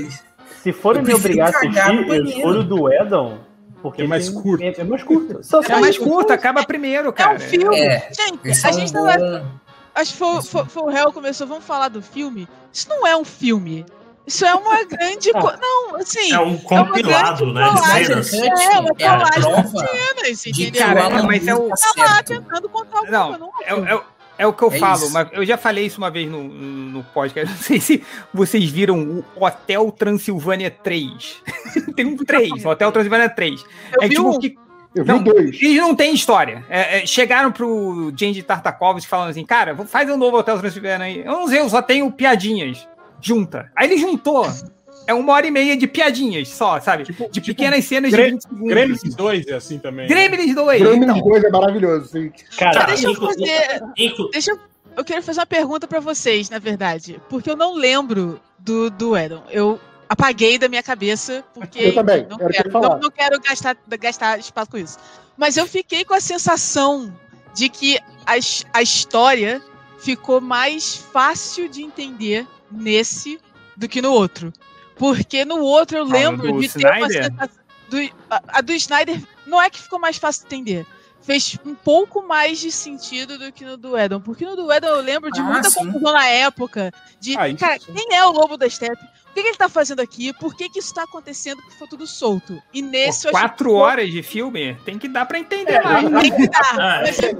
Se 0.65 0.73
forem 0.73 1.03
me 1.03 1.13
obrigar 1.13 1.53
a 1.53 1.57
assistir, 1.59 2.07
eu 2.09 2.25
escolho 2.25 2.59
o 2.61 2.63
do 2.63 2.91
Edon. 2.91 3.37
Porque 3.83 4.01
É 4.01 4.07
mais 4.07 4.27
tem- 4.29 4.41
curto. 4.41 4.63
É, 4.63 4.73
é 4.79 4.83
mais 4.83 5.03
curto. 5.03 5.39
Só- 5.45 5.61
É 5.61 5.79
mais 5.79 5.95
curto, 5.95 6.33
acaba 6.33 6.63
primeiro, 6.63 7.09
É 7.09 7.11
cara. 7.11 7.35
um 7.35 7.39
filme. 7.39 7.79
É, 7.79 8.09
Gente, 8.11 8.65
a 8.65 8.69
é 8.69 8.73
gente 8.73 8.91
tava. 8.91 9.45
Acho 9.93 10.11
que 10.11 10.17
foi, 10.17 10.41
foi, 10.41 10.65
foi 10.65 10.83
o 10.83 10.87
réu 10.87 11.13
começou, 11.13 11.45
vamos 11.45 11.63
falar 11.63 11.89
do 11.89 12.01
filme. 12.01 12.47
Isso 12.73 12.89
não 12.89 13.05
é 13.05 13.15
um 13.15 13.23
filme. 13.23 13.85
Isso 14.25 14.43
é 14.43 14.55
uma 14.55 14.83
grande. 14.85 15.31
co- 15.33 15.53
Não, 15.61 15.97
assim. 15.97 16.33
É 16.33 16.39
um 16.39 16.57
compilado, 16.57 17.53
né? 17.53 17.63
De 17.63 17.69
colagem. 17.79 18.23
cenas. 18.23 18.59
É, 18.59 18.79
uma 18.79 18.89
É 18.97 19.07
a 19.07 19.17
colagem 19.17 19.41
de 19.41 19.71
prova 19.71 19.87
cenas, 19.87 20.41
de 20.41 20.51
que 20.51 20.63
entendeu? 20.67 20.81
o 20.81 20.85
Cara, 20.95 21.23
mas 21.23 21.47
é 21.47 21.53
o- 21.55 21.69
tá 21.69 21.75
Tá 21.95 22.03
lá 22.05 22.23
tentando 22.23 22.67
contar 22.69 23.03
Não, 23.03 23.27
coisa. 23.27 23.37
Não, 23.37 23.51
É, 23.87 23.93
é- 23.93 24.01
é 24.37 24.45
o 24.47 24.53
que 24.53 24.63
eu 24.63 24.71
É 24.71 24.77
falo, 24.79 25.03
isso. 25.03 25.13
mas 25.13 25.27
eu 25.33 25.45
já 25.45 25.57
falei 25.57 25.85
isso 25.85 25.97
uma 25.97 26.09
vez 26.11 26.29
no, 26.29 26.43
no 26.43 27.03
podcast. 27.03 27.49
Não 27.53 27.61
sei 27.61 27.79
se 27.79 28.03
vocês 28.33 28.69
viram 28.69 29.23
o 29.35 29.43
Hotel 29.45 29.91
Transilvânia 29.91 30.69
3. 30.71 31.41
Tem 31.95 32.05
um 32.05 32.17
3, 32.17 32.63
Hotel 32.65 32.91
Transilvânia 32.91 33.29
3. 33.29 33.61
Eu 33.93 34.01
é 34.01 34.07
vi 34.07 34.15
tipo 34.15 34.29
um. 34.29 34.39
que 34.39 34.55
Eu 34.95 35.03
vi 35.03 35.11
Não, 35.11 35.21
dois. 35.23 35.55
eles 35.61 35.77
não 35.77 35.93
têm 35.95 36.13
história. 36.13 36.63
É, 36.69 36.99
é, 37.01 37.05
chegaram 37.05 37.51
pro 37.51 38.13
James 38.17 38.41
Tartakovsky 38.43 39.09
falando 39.09 39.29
assim, 39.31 39.45
cara, 39.45 39.73
vou- 39.73 39.85
faz 39.85 40.09
um 40.09 40.17
novo 40.17 40.37
Hotel 40.37 40.57
Transilvânia 40.59 41.05
aí. 41.05 41.19
Eu 41.19 41.31
não 41.33 41.47
sei, 41.47 41.59
eu 41.59 41.69
só 41.69 41.81
tenho 41.81 42.09
piadinhas. 42.11 42.87
Junta. 43.21 43.71
Aí 43.75 43.87
ele 43.91 43.97
juntou. 43.97 44.45
É 45.07 45.13
uma 45.13 45.33
hora 45.33 45.45
e 45.45 45.51
meia 45.51 45.77
de 45.77 45.85
piadinhas 45.87 46.47
só, 46.49 46.79
sabe? 46.79 47.03
Tipo- 47.05 47.25
de 47.25 47.29
tipo 47.31 47.45
pequenas 47.47 47.85
cenas 47.85 48.11
Grê- 48.11 48.25
de 48.25 48.31
20 48.31 48.41
segundos. 48.41 48.67
Grêmio 48.67 48.97
2 49.15 49.47
é 49.47 49.53
assim 49.53 49.77
também. 49.79 50.07
né? 50.07 50.15
Gremlins 50.15 50.55
2. 50.55 50.81
Grêmio 50.81 51.03
então. 51.03 51.21
2 51.21 51.43
é 51.43 51.49
maravilhoso, 51.49 52.07
sim. 52.09 52.31
Cara, 52.57 52.73
Cara, 52.73 52.85
Deixa 52.87 53.07
eu 53.07 53.15
fazer. 53.15 53.81
Deixa 54.31 54.51
eu. 54.51 54.59
Eu 54.97 55.03
quero 55.03 55.21
fazer 55.21 55.41
uma 55.41 55.45
pergunta 55.45 55.87
pra 55.87 55.99
vocês, 55.99 56.49
na 56.49 56.57
verdade. 56.57 57.19
Porque 57.29 57.49
eu 57.49 57.55
não 57.57 57.75
lembro 57.75 58.39
do, 58.57 58.89
do 58.89 59.15
Edon. 59.17 59.43
Eu 59.51 59.77
apaguei 60.07 60.57
da 60.57 60.69
minha 60.69 60.81
cabeça, 60.81 61.43
porque. 61.53 61.79
Eu 61.79 61.93
também, 61.93 62.25
Não 62.29 62.37
quero, 62.37 62.71
falar. 62.71 62.89
não, 62.91 62.99
não 62.99 63.11
quero 63.11 63.39
gastar, 63.41 63.75
gastar 63.99 64.39
espaço 64.39 64.71
com 64.71 64.77
isso. 64.77 64.97
Mas 65.37 65.57
eu 65.57 65.67
fiquei 65.67 66.05
com 66.05 66.13
a 66.13 66.21
sensação 66.21 67.13
de 67.53 67.67
que 67.67 67.97
a, 68.25 68.35
a 68.73 68.81
história 68.81 69.61
ficou 69.99 70.39
mais 70.39 70.95
fácil 70.95 71.67
de 71.67 71.81
entender 71.83 72.47
nesse 72.71 73.37
do 73.75 73.89
que 73.89 74.01
no 74.01 74.11
outro. 74.13 74.53
Porque 74.95 75.43
no 75.45 75.59
outro 75.59 75.97
eu 75.97 76.07
Fala 76.07 76.19
lembro 76.19 76.51
do 76.53 76.59
de 76.61 76.69
ter 76.69 76.85
uma 76.85 76.99
Snyder? 77.07 77.23
sensação. 77.31 77.65
Do, 77.89 77.97
a, 78.29 78.41
a 78.47 78.61
do 78.61 78.73
Snyder 78.73 79.21
não 79.45 79.61
é 79.61 79.69
que 79.69 79.81
ficou 79.81 79.99
mais 79.99 80.17
fácil 80.17 80.47
de 80.47 80.55
entender. 80.55 80.85
Fez 81.21 81.57
um 81.65 81.73
pouco 81.73 82.21
mais 82.21 82.59
de 82.59 82.71
sentido 82.71 83.37
do 83.37 83.51
que 83.51 83.65
no 83.65 83.77
do 83.77 83.97
Edon. 83.97 84.19
Porque 84.21 84.45
no 84.45 84.55
do 84.55 84.71
Edon 84.71 84.87
eu 84.87 85.01
lembro 85.01 85.31
de 85.31 85.39
Ah, 85.39 85.43
muita 85.43 85.69
sim. 85.69 85.85
confusão 85.87 86.13
na 86.13 86.25
época. 86.27 86.91
De, 87.19 87.35
Ah, 87.35 87.53
cara, 87.55 87.79
quem 87.79 88.15
é 88.15 88.23
o 88.25 88.31
Lobo 88.31 88.57
da 88.57 88.69
Steppe? 88.69 89.03
O 89.35 89.37
que, 89.37 89.41
que 89.43 89.47
ele 89.49 89.57
tá 89.57 89.67
fazendo 89.67 89.99
aqui? 89.99 90.31
Por 90.39 90.55
que, 90.55 90.69
que 90.69 90.79
isso 90.79 90.93
tá 90.93 91.03
acontecendo? 91.03 91.61
Que 91.63 91.77
foi 91.77 91.87
tudo 91.89 92.07
solto. 92.07 92.57
E 92.73 92.81
nesse 92.81 93.27
achei 93.27 93.31
Quatro 93.37 93.69
que- 93.69 93.75
horas 93.75 94.09
de 94.09 94.23
filme, 94.23 94.77
tem 94.85 94.97
que 94.97 95.09
dar 95.09 95.25
pra 95.25 95.37
entender 95.37 95.73
É, 95.73 95.83
né? 96.03 96.21
Tem 96.21 96.31
que 96.33 96.47
dar. 96.49 96.61
Ah, 96.79 97.01
Mas 97.01 97.19
ele, 97.19 97.35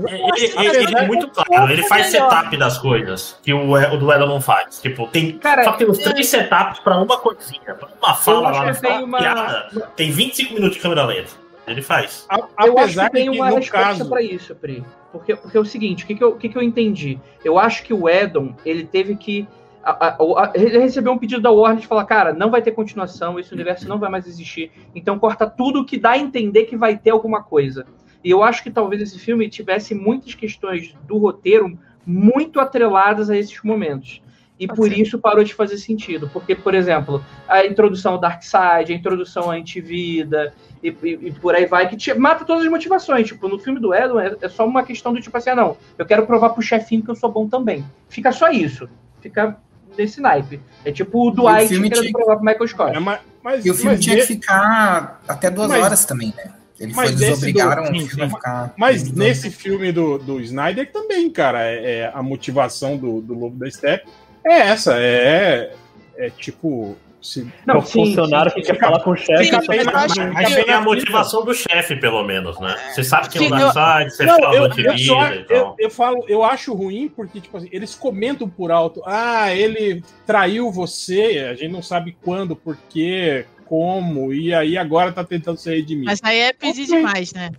ele- 0.58 0.78
ele 0.84 0.98
é 0.98 1.08
muito 1.08 1.30
claro, 1.30 1.72
ele 1.72 1.84
faz 1.88 2.08
setup 2.08 2.58
das 2.58 2.78
coisas 2.78 3.40
que 3.42 3.54
o, 3.54 3.72
o 3.72 3.98
do 3.98 4.12
Edon 4.12 4.28
não 4.28 4.42
faz. 4.42 4.82
Tipo, 4.82 5.08
tem, 5.08 5.38
Cara, 5.38 5.64
só 5.64 5.72
tem 5.72 5.90
uns 5.90 6.00
três 6.00 6.28
setups 6.28 6.80
pra 6.80 6.98
uma 7.02 7.18
coisinha, 7.18 7.74
pra 7.76 7.88
uma 8.02 8.14
fala 8.14 8.50
lá, 8.52 8.74
tem 8.74 9.02
uma 9.04 9.18
piada. 9.18 9.92
Tem 9.96 10.12
25 10.12 10.54
minutos 10.54 10.76
de 10.76 10.82
câmera 10.82 11.06
lenta. 11.06 11.32
Ele 11.66 11.82
faz. 11.82 12.26
A- 12.30 12.66
Eu 12.66 12.78
acho 12.78 13.00
que 13.00 13.10
tem 13.12 13.32
que, 13.32 13.38
uma 13.38 13.46
resposta 13.52 13.72
caso. 13.72 14.10
pra 14.10 14.22
isso, 14.22 14.54
Pri. 14.54 14.84
Porque, 15.14 15.34
porque 15.34 15.58
é 15.58 15.62
o 15.62 15.66
seguinte, 15.66 16.04
o 16.04 16.08
que, 16.08 16.16
que, 16.16 16.24
eu, 16.24 16.30
o 16.32 16.38
que, 16.38 16.50
que 16.50 16.58
eu 16.58 16.62
entendi? 16.62 17.18
Eu 17.44 17.58
acho 17.58 17.84
que 17.84 17.94
o 17.94 18.10
Edon, 18.10 18.54
ele 18.66 18.84
teve 18.86 19.16
que. 19.16 19.48
A- 19.92 20.18
a- 20.20 20.52
ele 20.56 20.80
recebeu 20.80 21.12
um 21.14 21.18
pedido 21.18 21.42
da 21.42 21.52
Warner 21.52 21.80
de 21.82 21.88
falar, 21.88 22.06
cara, 22.06 22.34
não 22.34 22.50
vai 22.50 22.62
ter 22.62 22.72
continuação, 22.72 23.40
esse 23.40 23.54
universo 23.54 23.88
não 23.88 24.00
vai 24.00 24.10
mais 24.10 24.26
existir. 24.28 24.72
Então 24.96 25.20
corta 25.20 25.48
tudo 25.48 25.86
que 25.86 25.98
dá 25.98 26.12
a 26.12 26.18
entender 26.18 26.66
que 26.66 26.76
vai 26.76 26.98
ter 26.98 27.12
alguma 27.12 27.44
coisa. 27.44 27.86
E 28.24 28.30
eu 28.32 28.42
acho 28.44 28.64
que 28.64 28.72
talvez 28.72 29.02
esse 29.02 29.20
filme 29.20 29.48
tivesse 29.50 29.94
muitas 29.94 30.34
questões 30.34 30.96
do 31.08 31.18
roteiro 31.18 31.78
muito 32.06 32.60
atreladas 32.60 33.30
a 33.30 33.38
esses 33.38 33.62
momentos. 33.64 34.22
E 34.60 34.66
Pode 34.68 34.80
por 34.80 34.88
ser. 34.90 35.00
isso 35.02 35.20
parou 35.20 35.44
de 35.44 35.54
fazer 35.54 35.78
sentido. 35.78 36.30
Porque, 36.32 36.56
por 36.56 36.74
exemplo, 36.74 37.24
a 37.48 37.66
introdução 37.66 38.14
ao 38.14 38.18
Darkseid, 38.18 38.92
a 38.92 38.96
introdução 38.96 39.52
à 39.52 39.56
antivida, 39.56 40.54
e, 40.82 40.88
e, 41.04 41.10
e 41.28 41.32
por 41.34 41.54
aí 41.54 41.66
vai, 41.66 41.90
que 41.90 41.98
te- 41.98 42.14
mata 42.14 42.46
todas 42.46 42.64
as 42.64 42.72
motivações. 42.72 43.28
Tipo, 43.28 43.48
no 43.50 43.60
filme 43.60 43.80
do 43.80 43.94
Edon 43.94 44.20
é, 44.20 44.36
é 44.42 44.48
só 44.50 44.66
uma 44.66 44.82
questão 44.84 45.14
do 45.14 45.20
tipo 45.22 45.36
assim, 45.38 45.50
ah, 45.50 45.56
não, 45.56 45.78
eu 45.98 46.06
quero 46.06 46.26
provar 46.26 46.50
pro 46.52 46.62
chefinho 46.62 47.04
que 47.04 47.12
eu 47.12 47.16
sou 47.16 47.30
bom 47.32 47.48
também. 47.50 47.84
Fica 48.08 48.32
só 48.32 48.50
isso. 48.50 48.88
Fica 49.20 49.58
nesse 49.98 50.20
naipe. 50.22 50.60
É 50.84 50.92
tipo 50.92 51.28
o 51.28 51.32
Dwight 51.32 51.68
filme 51.70 51.90
querendo 51.90 52.04
tinha- 52.04 52.14
provar 52.14 52.36
pro 52.38 52.46
Michael 52.46 52.68
Scott. 52.68 52.96
É, 52.96 53.00
mas, 53.00 53.20
mas, 53.44 53.66
E 53.66 53.72
o 53.72 53.74
filme 53.74 53.92
mas 53.92 54.00
tinha 54.04 54.16
ne- 54.16 54.22
que 54.22 54.28
ficar 54.28 55.22
até 55.28 55.50
duas 55.50 55.70
Mas- 55.70 55.84
horas 55.84 56.06
também, 56.06 56.34
né? 56.36 56.52
Ele 56.78 56.94
mas 56.94 57.10
foi, 57.10 57.16
eles 57.16 57.22
esse 57.22 57.38
obrigaram 57.38 57.84
do- 57.86 57.92
o 57.92 58.00
sim, 58.02 58.08
filme 58.08 58.24
a 58.24 58.30
sim. 58.30 58.36
ficar. 58.36 58.74
Mas 58.78 59.10
nesse 59.12 59.50
filme 59.50 59.92
do, 59.94 60.18
do 60.18 60.42
Snyder 60.42 60.92
também, 60.92 61.30
cara, 61.30 61.64
é, 61.64 62.00
é 62.00 62.12
a 62.14 62.22
motivação 62.22 62.98
do, 62.98 63.22
do 63.22 63.34
Lobo 63.34 63.58
da 63.58 63.70
Steppe 63.72 64.10
é 64.46 64.60
essa, 64.60 64.94
é, 64.98 65.74
é 66.18 66.30
tipo. 66.30 66.98
Se, 67.26 67.52
Não, 67.66 67.80
o 67.80 67.82
funcionário 67.82 68.52
sim, 68.52 68.62
que 68.62 68.68
quer 68.68 68.80
falar 68.80 69.00
com 69.00 69.10
o 69.10 69.16
chefe. 69.16 69.46
Fica 69.46 69.60
bem 69.68 69.80
acho 69.82 70.14
fica 70.14 70.32
Mas 70.32 70.54
bem 70.56 70.66
tem 70.66 70.74
a 70.76 70.80
motivação 70.82 71.44
do 71.44 71.56
chefe, 71.56 71.96
pelo 71.96 72.24
menos, 72.24 72.60
né? 72.60 72.76
Você 72.94 73.04
sabe 73.04 73.30
que 73.30 73.38
é 73.40 73.42
Sim, 73.42 73.52
um 73.52 73.60
eu- 73.60 73.74
Darkseid, 73.74 74.16
você 74.16 74.26
Não, 74.26 74.40
fala 74.40 74.56
eu, 74.56 74.64
eu, 74.66 74.98
só, 75.00 75.34
e 75.34 75.38
eu, 75.40 75.46
tal. 75.46 75.76
eu 75.80 75.90
falo, 75.90 76.26
eu 76.28 76.44
acho 76.44 76.72
ruim 76.76 77.10
porque, 77.10 77.42
tipo 77.42 77.58
assim, 77.58 77.68
eles 77.72 77.96
comentam 77.96 78.48
por 78.48 78.72
alto, 78.72 79.02
ah, 79.08 79.52
ele 79.56 80.04
traiu 80.28 80.72
você, 80.72 81.48
a 81.50 81.56
gente 81.56 81.72
não 81.72 81.82
sabe 81.82 82.16
quando, 82.24 82.56
por 82.56 82.78
quê, 82.90 83.46
como, 83.66 84.32
e 84.32 84.54
aí 84.54 84.78
agora 84.78 85.12
tá 85.12 85.24
tentando 85.24 85.58
se 85.58 85.70
redimir. 85.70 86.06
Mas 86.06 86.20
aí 86.24 86.38
é 86.40 86.54
pedir 86.54 86.84
Ok. 86.84 86.96
demais, 86.98 87.34
né? 87.34 87.50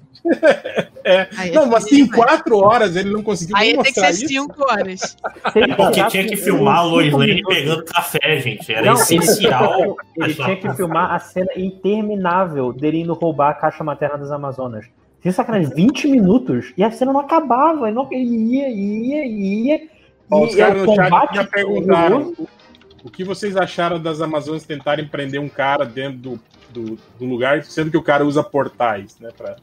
É. 1.05 1.29
Aí 1.37 1.51
é 1.51 1.53
Não, 1.55 1.67
mas 1.67 1.85
pedir 1.85 1.97
se 1.97 2.01
em 2.03 2.05
demais. 2.05 2.25
quatro 2.25 2.59
horas 2.59 2.97
ele 2.97 3.11
não 3.11 3.23
conseguiu 3.23 3.57
Aí 3.57 3.75
tem 3.75 3.93
que 3.93 4.01
ser 4.01 4.11
isso. 4.11 4.27
cinco 4.27 4.63
horas. 4.71 5.17
É 5.55 5.75
porque 5.75 6.05
tinha 6.09 6.27
que 6.27 6.37
filmar 6.37 6.79
a 6.79 6.83
cinco 6.83 6.95
Lois 6.95 7.13
Lane 7.13 7.43
pegando 7.45 7.85
café, 7.85 8.41
gente. 8.41 8.73
Era 8.73 8.87
Não, 8.87 8.95
essencial. 8.95 9.97
ele 10.17 10.35
tinha 10.35 10.57
que 10.57 10.73
filmar 10.75 11.13
a 11.15 11.19
cena 11.21 11.47
interminável 11.57 12.73
dele 12.73 13.03
indo 13.03 13.15
roubar 13.15 13.51
a 13.51 13.55
caixa 13.55 13.85
materna 13.85 14.19
das 14.19 14.31
Amazonas. 14.33 14.87
Tinha 15.23 15.33
sacanagem, 15.33 15.73
20 15.75 16.09
minutos 16.09 16.73
e 16.77 16.83
a 16.85 16.91
cena 16.91 17.13
não 17.13 17.21
acabava. 17.21 17.87
Ele, 17.87 17.95
não, 17.95 18.09
ele 18.13 18.37
ia, 18.57 18.69
ia, 18.69 19.25
ia. 19.27 19.89
Ó, 20.31 20.45
e 20.45 20.49
os 20.49 20.55
caras 20.57 20.83
o 20.83 20.87
no 20.87 20.95
chat 20.95 21.05
combate 21.05 21.35
já 21.37 21.45
perguntaram 21.45 22.17
horroroso. 22.17 22.49
o 23.05 23.11
que 23.11 23.23
vocês 23.25 23.57
acharam 23.57 24.01
das 24.01 24.21
Amazonas 24.21 24.65
tentarem 24.65 25.07
prender 25.07 25.41
um 25.41 25.49
cara 25.49 25.85
dentro 25.85 26.19
do, 26.19 26.41
do, 26.81 26.99
do 27.19 27.25
lugar, 27.25 27.63
sendo 27.65 27.91
que 27.91 27.97
o 27.97 28.03
cara 28.03 28.25
usa 28.25 28.43
portais, 28.43 29.17
né, 29.21 29.31
pra, 29.37 29.57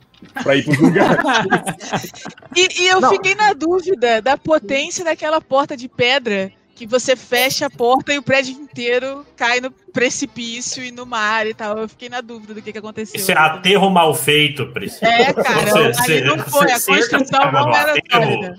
pra 0.44 0.56
ir 0.56 0.64
pros 0.64 0.80
lugares. 0.80 1.18
E, 2.56 2.84
e 2.84 2.88
eu 2.88 3.02
Não. 3.02 3.10
fiquei 3.10 3.34
na 3.36 3.54
dúvida 3.54 4.22
da 4.22 4.38
potência 4.38 5.04
daquela 5.04 5.42
porta 5.42 5.76
de 5.76 5.88
pedra 5.90 6.52
que 6.76 6.86
você 6.86 7.16
fecha 7.16 7.66
a 7.66 7.70
porta 7.70 8.14
e 8.14 8.18
o 8.18 8.24
prédio 8.24 8.54
inteiro 8.54 9.26
cai 9.36 9.60
no 9.60 9.72
precipício 9.72 10.84
e 10.84 10.92
no 10.92 11.06
mar 11.06 11.46
e 11.48 11.54
tal. 11.54 11.78
Eu 11.78 11.90
fiquei 11.90 12.10
na 12.10 12.22
dúvida 12.22 12.54
do 12.54 12.62
que, 12.62 12.72
que 12.72 12.78
aconteceu. 12.78 13.20
Isso 13.20 13.32
é 13.32 13.38
aterro 13.38 13.90
mal 13.90 14.14
feito, 14.14 14.68
Priscila. 14.68 15.10
É, 15.12 15.34
cara, 15.34 15.62
Você- 15.72 15.78
ali 15.80 15.94
você- 15.94 16.22
não 16.22 16.38
foi. 16.40 16.72
A 16.72 16.74
construção 16.80 17.42
a 17.42 17.52
não 17.52 17.76
era 17.76 17.94
aterro. 17.94 18.56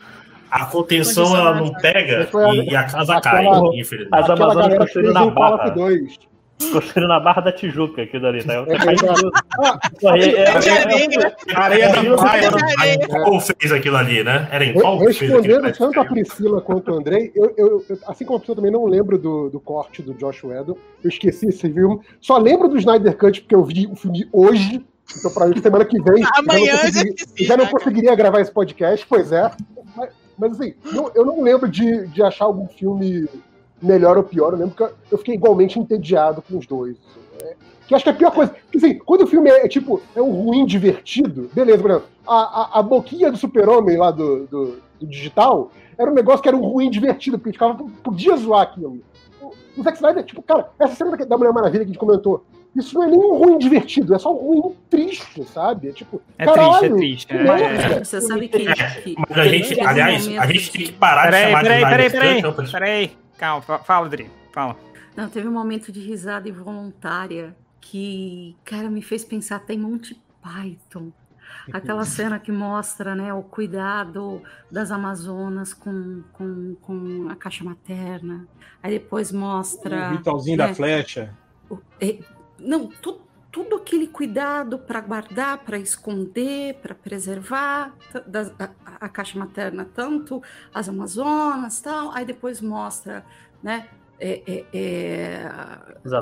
A 0.50 0.66
contenção 0.66 1.36
ela 1.36 1.54
não 1.54 1.72
pega 1.74 2.28
a- 2.32 2.54
e, 2.54 2.70
e 2.70 2.76
a 2.76 2.84
casa 2.84 3.20
cai, 3.20 3.46
aquela- 3.46 3.76
infelizmente. 3.76 4.08
As 4.12 4.30
Amazonas 4.30 4.54
galera 4.56 4.72
que 4.72 4.78
construíram 4.78 5.12
fez 5.12 5.14
na 5.14 5.24
o 5.24 5.34
Call 5.34 5.48
of 5.54 5.58
barra. 5.58 5.70
2. 5.70 6.18
Construíram 6.72 7.08
na 7.08 7.20
Barra 7.20 7.42
da 7.42 7.52
Tijuca, 7.52 8.02
aquilo 8.02 8.22
dali, 8.22 8.42
tá? 8.44 8.54
É 8.68 8.78
verdade. 8.78 9.20
Isso 9.96 10.08
aí 10.08 10.34
é-. 10.34 10.48
Areia 11.54 11.88
da 11.90 12.16
praia. 12.16 12.50
De 12.50 12.58
Janeiro. 12.58 13.08
Qual 13.08 13.40
fez 13.40 13.72
aquilo 13.72 13.96
ali, 13.96 14.24
né? 14.24 14.48
Era 14.50 14.64
em 14.64 14.72
qual 14.74 14.98
que 14.98 15.12
fez 15.12 15.32
aquele 15.32 15.52
Respondendo 15.54 15.76
tanto 15.76 16.00
a? 16.00 16.04
Priscila 16.04 16.60
quanto 16.60 16.90
o 16.92 16.94
Andrei, 16.98 17.32
eu, 17.34 17.52
eu- 17.56 17.84
eu- 17.88 17.98
assim 18.06 18.24
como 18.24 18.36
a 18.36 18.40
pessoa 18.40 18.56
também 18.56 18.70
não 18.70 18.84
lembro 18.86 19.18
do, 19.18 19.50
do 19.50 19.58
corte 19.60 20.00
do 20.02 20.14
Josh 20.14 20.44
Whedon, 20.44 20.76
eu 21.02 21.08
esqueci 21.10 21.48
esse 21.48 21.68
filme. 21.72 22.00
Só 22.20 22.38
lembro 22.38 22.68
do 22.68 22.78
Snyder 22.78 23.16
Cut 23.16 23.40
porque 23.42 23.54
eu 23.54 23.64
vi 23.64 23.86
o 23.86 23.96
filme 23.96 24.28
hoje. 24.32 24.84
Então, 25.18 25.30
pra 25.32 25.46
mim, 25.46 25.60
semana 25.60 25.84
que 25.84 26.00
vem. 26.02 26.24
Amanhã 26.34 26.36
já 26.36 26.42
não 26.42 26.58
eu 26.58 26.66
já 26.66 26.80
consegui- 26.86 27.14
esqueci, 27.14 27.44
já 27.44 27.56
não 27.56 27.66
conseguiria 27.66 28.14
gravar 28.14 28.40
esse 28.40 28.50
podcast, 28.52 29.04
pois 29.08 29.32
é. 29.32 29.50
Mas, 29.96 30.10
mas, 30.38 30.52
assim, 30.52 30.74
não- 30.92 31.10
eu 31.14 31.24
não 31.26 31.42
lembro 31.42 31.68
de, 31.68 32.06
de 32.08 32.22
achar 32.22 32.46
algum 32.46 32.66
filme 32.68 33.28
melhor 33.84 34.16
ou 34.16 34.22
pior. 34.22 34.52
Eu 34.52 34.58
lembro 34.58 34.74
que 34.74 34.82
eu- 35.12 35.18
fiquei 35.18 35.34
igualmente 35.34 35.78
entediado 35.78 36.42
com 36.42 36.58
os 36.58 36.66
dois. 36.66 36.96
É, 37.42 37.54
Que 37.86 37.94
acho 37.94 38.02
que 38.04 38.10
é 38.10 38.12
a 38.12 38.16
pior 38.16 38.30
coisa. 38.32 38.52
Porque 38.52 38.78
assim, 38.78 38.98
quando 38.98 39.22
o 39.22 39.26
filme 39.26 39.50
é, 39.50 39.66
é, 39.66 39.68
tipo, 39.68 40.00
é 40.16 40.22
um 40.22 40.30
ruim 40.30 40.64
divertido, 40.66 41.50
beleza, 41.52 41.82
por 41.82 41.90
exemplo, 41.90 42.08
a, 42.26 42.34
a, 42.76 42.78
a 42.78 42.82
boquinha 42.82 43.30
do 43.30 43.36
super-homem 43.36 43.96
lá 43.98 44.10
do, 44.10 44.46
do, 44.46 44.78
do 44.98 45.06
digital 45.06 45.70
era 45.98 46.10
um 46.10 46.14
negócio 46.14 46.42
que 46.42 46.48
era 46.48 46.56
um 46.56 46.64
ruim 46.64 46.88
divertido, 46.90 47.38
porque 47.38 47.52
ficava, 47.52 47.84
podia 48.02 48.36
zoar 48.36 48.62
aquilo. 48.62 48.98
O, 49.40 49.52
o 49.78 49.82
Zack 49.82 49.96
Snyder, 49.98 50.24
tipo, 50.24 50.42
cara, 50.42 50.70
essa 50.78 50.94
cena 50.94 51.16
da, 51.16 51.36
Mulher 51.36 51.52
Maravilha 51.52 51.80
que 51.84 51.90
a 51.90 51.92
gente 51.92 51.98
comentou, 51.98 52.42
isso 52.74 52.94
não 52.96 53.04
é 53.04 53.06
nem 53.08 53.18
um 53.20 53.34
ruim 53.36 53.56
divertido, 53.58 54.14
é 54.14 54.18
só 54.18 54.32
um 54.32 54.36
ruim 54.38 54.74
triste, 54.90 55.44
sabe? 55.44 55.88
É 55.90 55.92
tipo, 55.92 56.20
É 56.38 56.44
caralho, 56.46 56.72
triste, 56.80 56.86
é 56.86 56.96
triste. 56.96 57.26
que 57.28 57.34
é. 57.34 57.42
merda. 57.44 58.04
Você 58.04 58.20
sabe 58.20 58.48
que. 58.48 58.58
que 58.64 59.14
Mas 59.28 59.38
a 59.38 59.44
gente, 59.46 59.80
aliás, 59.80 60.26
a 60.26 60.46
gente 60.46 60.64
de- 60.64 60.70
tem 60.72 60.86
que 60.86 60.92
parar 60.92 61.26
de 61.26 61.30
Peraí, 61.30 61.44
chamar 61.50 61.62
peraí, 61.62 61.78
de 61.78 61.84
peraí, 61.84 62.06
Snyder 62.06 62.42
peraí, 62.42 62.52
Cut, 62.56 62.72
peraí. 62.72 63.10
Calma, 63.38 63.62
fa- 63.62 63.78
fala, 63.80 64.08
Dri, 64.08 64.30
fala. 64.52 64.76
Não, 65.16 65.28
teve 65.28 65.46
um 65.48 65.52
momento 65.52 65.92
de 65.92 66.00
risada 66.00 66.48
involuntária 66.48 67.56
que, 67.80 68.56
cara, 68.64 68.88
me 68.90 69.02
fez 69.02 69.24
pensar 69.24 69.56
até 69.56 69.74
em 69.74 69.78
Monty 69.78 70.20
Python. 70.42 71.12
Aquela 71.72 72.04
cena 72.06 72.38
que 72.38 72.50
mostra 72.50 73.14
né, 73.14 73.32
o 73.32 73.42
cuidado 73.42 74.42
das 74.70 74.90
Amazonas 74.90 75.72
com, 75.74 76.22
com, 76.32 76.74
com 76.80 77.28
a 77.28 77.36
caixa 77.36 77.62
materna. 77.64 78.46
Aí 78.82 78.98
depois 78.98 79.30
mostra. 79.30 80.10
O 80.10 80.16
ritualzinho 80.16 80.56
né, 80.58 80.68
da 80.68 80.74
flecha. 80.74 81.32
o- 81.70 81.78
é, 82.00 82.18
não, 82.58 82.86
tu- 82.88 83.20
tudo 83.54 83.76
aquele 83.76 84.08
cuidado 84.08 84.76
para 84.80 85.00
guardar, 85.00 85.58
para 85.58 85.78
esconder, 85.78 86.74
para 86.82 86.92
preservar 86.92 87.94
das- 88.26 88.52
a, 88.58 88.68
a 89.06 89.08
caixa 89.08 89.38
materna, 89.38 89.86
tanto 89.94 90.42
as 90.74 90.88
Amazonas 90.88 91.80
tal. 91.80 92.10
Aí 92.12 92.24
depois 92.24 92.60
mostra, 92.60 93.24
né? 93.62 93.86
é- 94.18 94.42
é- 94.46 94.64
é, 94.72 95.46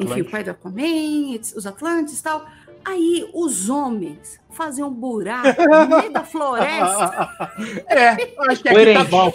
enfim, 0.03 0.21
o 0.21 0.31
pai 0.31 0.43
do 0.45 0.51
Aquaman, 0.51 1.39
os 1.57 1.67
Atlantes 1.67 2.21
tal. 2.21 2.45
Aí 2.85 3.29
os 3.33 3.69
homens 3.69 4.41
fazem 4.51 4.85
um 4.85 4.91
buraco 4.91 5.63
no 5.63 5.97
meio 5.99 6.13
da 6.13 6.25
floresta. 6.25 7.31
É, 7.89 8.09
acho 8.49 8.63
que 8.63 8.69
aqui 8.69 8.95
tá 8.95 9.05
bom. 9.05 9.33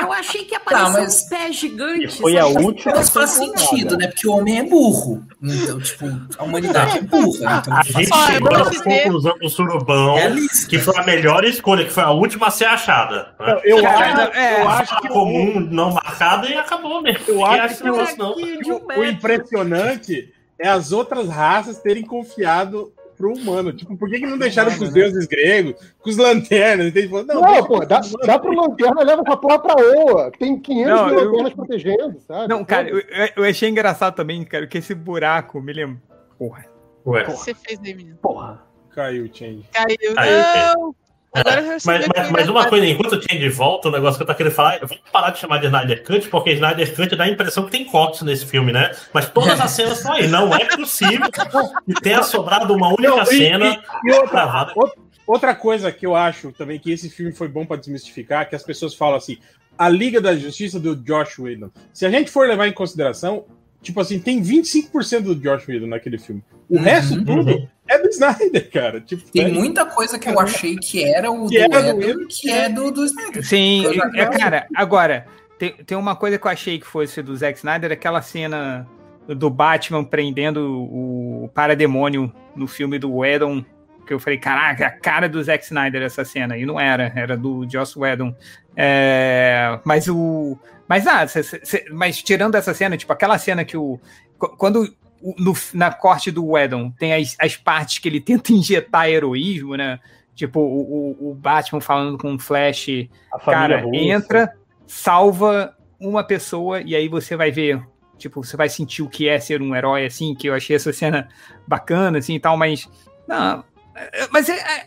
Eu 0.00 0.12
achei 0.12 0.44
que 0.44 0.54
apareceu 0.54 0.92
mas- 0.92 1.22
um 1.24 1.28
pé 1.28 1.52
gigante. 1.52 2.04
E 2.04 2.08
foi 2.08 2.38
a 2.38 2.46
última 2.46 2.94
Mas 2.96 3.10
faz 3.10 3.30
sentido, 3.30 3.96
né? 3.96 4.08
Porque 4.08 4.26
o 4.28 4.32
homem 4.32 4.58
é 4.58 4.62
burro. 4.64 5.24
Então, 5.42 5.80
tipo, 5.80 6.06
a 6.38 6.44
humanidade 6.44 6.98
é 6.98 7.02
burra. 7.02 7.58
Então 7.62 7.76
A 7.76 7.82
gente 7.82 8.16
chegou 8.26 8.50
eu 8.52 8.58
na 8.58 8.70
dizer- 8.70 8.84
conclusão 9.04 9.38
do 9.38 9.48
surubão, 9.48 10.18
É 10.18 10.30
que 10.68 10.78
foi 10.78 10.96
a 10.98 11.04
melhor 11.04 11.44
escolha, 11.44 11.84
que 11.84 11.90
foi 11.92 12.02
a 12.02 12.10
última 12.10 12.48
a 12.48 12.50
ser 12.50 12.66
achada. 12.66 13.34
né? 13.40 13.60
Eu, 13.64 13.78
Você 13.78 13.86
acho, 13.86 14.20
é, 14.36 14.62
eu 14.62 14.68
a 14.68 14.78
acho 14.78 15.00
que 15.00 15.08
comum 15.08 15.60
não 15.60 15.92
marcada 15.92 16.48
e 16.48 16.54
acabou 16.54 17.00
mesmo. 17.02 17.24
Eu 17.28 17.44
acho 17.44 17.78
que 17.82 18.16
não. 18.18 18.32
o, 18.32 19.00
o 19.00 19.04
impressionante 19.04 20.32
é 20.58 20.68
as 20.68 20.92
outras 20.92 21.28
raças 21.28 21.78
terem 21.80 22.04
confiado 22.04 22.92
pro 23.16 23.32
humano. 23.34 23.72
Tipo, 23.72 23.96
por 23.96 24.08
que, 24.10 24.18
que 24.18 24.26
não 24.26 24.38
deixaram 24.38 24.68
Humano, 24.70 24.84
pros 24.84 24.94
né? 24.94 25.00
deuses 25.02 25.26
gregos, 25.26 25.74
com 26.00 26.10
os 26.10 26.16
lanternas? 26.16 26.86
Entende? 26.88 27.08
Não, 27.08 27.22
Não, 27.24 27.64
pô, 27.66 27.84
dá, 27.84 27.98
humanos. 28.00 28.12
dá 28.26 28.38
pro 28.38 28.52
lanterna, 28.52 29.02
leva 29.02 29.22
essa 29.26 29.36
porra 29.36 29.58
pra 29.60 29.74
Oa, 29.76 30.30
que 30.30 30.38
tem 30.38 30.58
500 30.58 30.90
Não, 30.92 31.06
mil 31.06 31.18
eu- 31.18 31.24
lanternas 31.26 31.52
protegendo, 31.54 32.20
sabe? 32.26 32.48
Não, 32.48 32.64
cara, 32.64 32.88
eu, 32.88 33.02
eu 33.36 33.44
achei 33.44 33.68
engraçado 33.68 34.14
também, 34.14 34.42
cara, 34.44 34.66
que 34.66 34.78
esse 34.78 34.94
buraco 34.94 35.60
me 35.60 35.72
lembra. 35.72 36.00
Porra. 36.38 36.66
Ué. 37.06 37.22
O 37.22 37.26
que 37.26 37.30
você 37.32 37.54
fez 37.54 37.78
aí, 37.84 37.94
menino? 37.94 38.16
Porra. 38.22 38.62
Caiu, 38.90 39.28
Change. 39.32 39.64
Caiu. 39.72 40.14
Caiu, 40.14 40.36
Não! 40.74 40.82
Eu 40.88 40.94
Mas, 41.34 41.84
mas, 41.84 42.30
mas 42.30 42.48
uma 42.48 42.66
coisa, 42.68 42.86
enquanto 42.86 43.18
tinha 43.18 43.40
de 43.40 43.48
volta, 43.48 43.88
o 43.88 43.90
negócio 43.90 44.18
que 44.18 44.22
eu 44.22 44.26
tô 44.26 44.34
querendo 44.34 44.52
falar, 44.52 44.78
vamos 44.80 44.98
parar 45.10 45.30
de 45.30 45.38
chamar 45.38 45.58
de 45.58 45.66
Snyder 45.66 46.04
Cut, 46.04 46.28
porque 46.28 46.50
Snyder 46.52 46.94
Cut 46.94 47.16
dá 47.16 47.24
a 47.24 47.28
impressão 47.28 47.64
que 47.64 47.70
tem 47.70 47.84
cortes 47.86 48.20
nesse 48.22 48.44
filme, 48.44 48.70
né? 48.70 48.92
Mas 49.14 49.30
todas 49.30 49.58
as 49.58 49.70
cenas 49.70 49.98
estão 49.98 50.12
aí. 50.12 50.28
Não 50.28 50.54
é 50.54 50.64
possível 50.76 51.26
que 51.30 51.94
tenha 52.02 52.22
sobrado 52.22 52.74
uma 52.74 52.88
única 52.88 53.08
Não, 53.08 53.22
e- 53.22 53.26
cena 53.26 53.66
e- 53.66 54.10
e 54.10 54.12
outra, 54.12 54.30
gravada. 54.30 54.72
outra- 54.76 55.02
outra 55.26 55.54
coisa 55.54 55.90
que 55.90 56.04
eu 56.04 56.14
acho 56.14 56.52
também 56.52 56.78
que 56.78 56.92
esse 56.92 57.08
filme 57.08 57.32
foi 57.32 57.48
bom 57.48 57.64
pra 57.64 57.76
desmistificar, 57.78 58.46
que 58.48 58.54
as 58.54 58.62
pessoas 58.62 58.94
falam 58.94 59.16
assim, 59.16 59.38
a 59.78 59.88
Liga 59.88 60.20
da 60.20 60.36
Justiça 60.36 60.78
do 60.78 60.94
Josh 60.94 61.38
Whedon. 61.38 61.70
Se 61.94 62.04
a 62.04 62.10
gente 62.10 62.30
for 62.30 62.46
levar 62.46 62.68
em 62.68 62.72
consideração, 62.72 63.46
tipo 63.82 64.00
assim, 64.00 64.18
tem 64.18 64.40
25% 64.40 65.22
do 65.22 65.34
Josh 65.34 65.66
Whedon 65.68 65.88
naquele 65.88 66.18
filme. 66.18 66.42
O 66.68 66.76
Uhum. 66.76 66.82
resto 66.82 67.24
tudo 67.24 67.68
é 67.88 67.98
do 67.98 68.08
Snyder, 68.08 68.70
cara. 68.70 69.00
Tipo, 69.00 69.22
Tem 69.30 69.44
é- 69.44 69.48
muita 69.48 69.84
coisa 69.84 70.18
que 70.18 70.28
eu 70.28 70.38
achei 70.40 70.76
que 70.76 71.04
era 71.04 71.30
o 71.30 71.48
Que 71.48 71.68
do 71.68 71.74
era 71.74 71.92
do 71.94 72.26
que 72.28 72.50
é 72.50 72.68
do, 72.68 72.90
do 72.90 73.04
Snyder. 73.04 73.44
Sim, 73.46 73.84
é, 74.14 74.26
cara, 74.26 74.66
agora, 74.74 75.26
tem, 75.58 75.72
tem 75.84 75.98
uma 75.98 76.16
coisa 76.16 76.38
que 76.38 76.46
eu 76.46 76.50
achei 76.50 76.78
que 76.78 76.86
fosse 76.86 77.20
do 77.22 77.36
Zack 77.36 77.58
Snyder, 77.58 77.92
aquela 77.92 78.22
cena 78.22 78.86
do 79.28 79.50
Batman 79.50 80.02
prendendo 80.04 80.60
o 80.90 81.50
parademônio 81.54 82.32
no 82.56 82.66
filme 82.66 82.98
do 82.98 83.14
Whedon, 83.18 83.64
que 84.06 84.12
eu 84.12 84.18
falei, 84.18 84.38
caraca, 84.38 84.86
a 84.86 84.90
cara 84.90 85.28
do 85.28 85.42
Zack 85.42 85.62
Snyder 85.64 86.02
essa 86.02 86.24
cena, 86.24 86.56
e 86.56 86.66
não 86.66 86.78
era, 86.80 87.12
era 87.14 87.36
do 87.36 87.64
Joss 87.70 87.96
Whedon. 87.98 88.34
É, 88.76 89.78
mas 89.84 90.08
o... 90.08 90.58
Mas, 90.92 91.06
ah, 91.06 91.26
cê- 91.26 91.42
cê- 91.42 91.86
mas 91.90 92.22
tirando 92.22 92.54
essa 92.54 92.74
cena, 92.74 92.98
tipo, 92.98 93.10
aquela 93.10 93.38
cena 93.38 93.64
que 93.64 93.78
o... 93.78 93.98
qu- 94.38 94.54
Quando 94.58 94.94
no- 95.38 95.54
na 95.72 95.90
corte 95.90 96.30
do 96.30 96.46
Whedon 96.46 96.90
tem 96.90 97.14
as, 97.14 97.34
as 97.40 97.56
partes 97.56 97.98
que 97.98 98.08
ele 98.10 98.20
tenta 98.20 98.52
injetar 98.52 99.08
heroísmo, 99.08 99.74
né? 99.74 99.98
Tipo, 100.34 100.60
o, 100.60 101.30
o- 101.30 101.34
Batman 101.34 101.80
falando 101.80 102.18
com 102.18 102.34
o 102.34 102.38
Flash, 102.38 102.88
A 103.32 103.38
cara, 103.38 103.84
entra, 103.94 104.52
salva 104.86 105.74
uma 105.98 106.22
pessoa 106.22 106.82
e 106.82 106.94
aí 106.94 107.08
você 107.08 107.36
vai 107.36 107.50
ver, 107.50 107.82
tipo, 108.18 108.44
você 108.44 108.54
vai 108.54 108.68
sentir 108.68 109.02
o 109.02 109.08
que 109.08 109.26
é 109.28 109.40
ser 109.40 109.62
um 109.62 109.74
herói, 109.74 110.04
assim, 110.04 110.34
que 110.34 110.46
eu 110.48 110.54
achei 110.54 110.76
essa 110.76 110.92
cena 110.92 111.26
bacana, 111.66 112.18
assim, 112.18 112.34
e 112.34 112.40
tal, 112.40 112.56
mas, 112.58 112.86
não, 113.26 113.64
é- 113.94 114.28
mas 114.30 114.48
é, 114.50 114.56
é- 114.58 114.86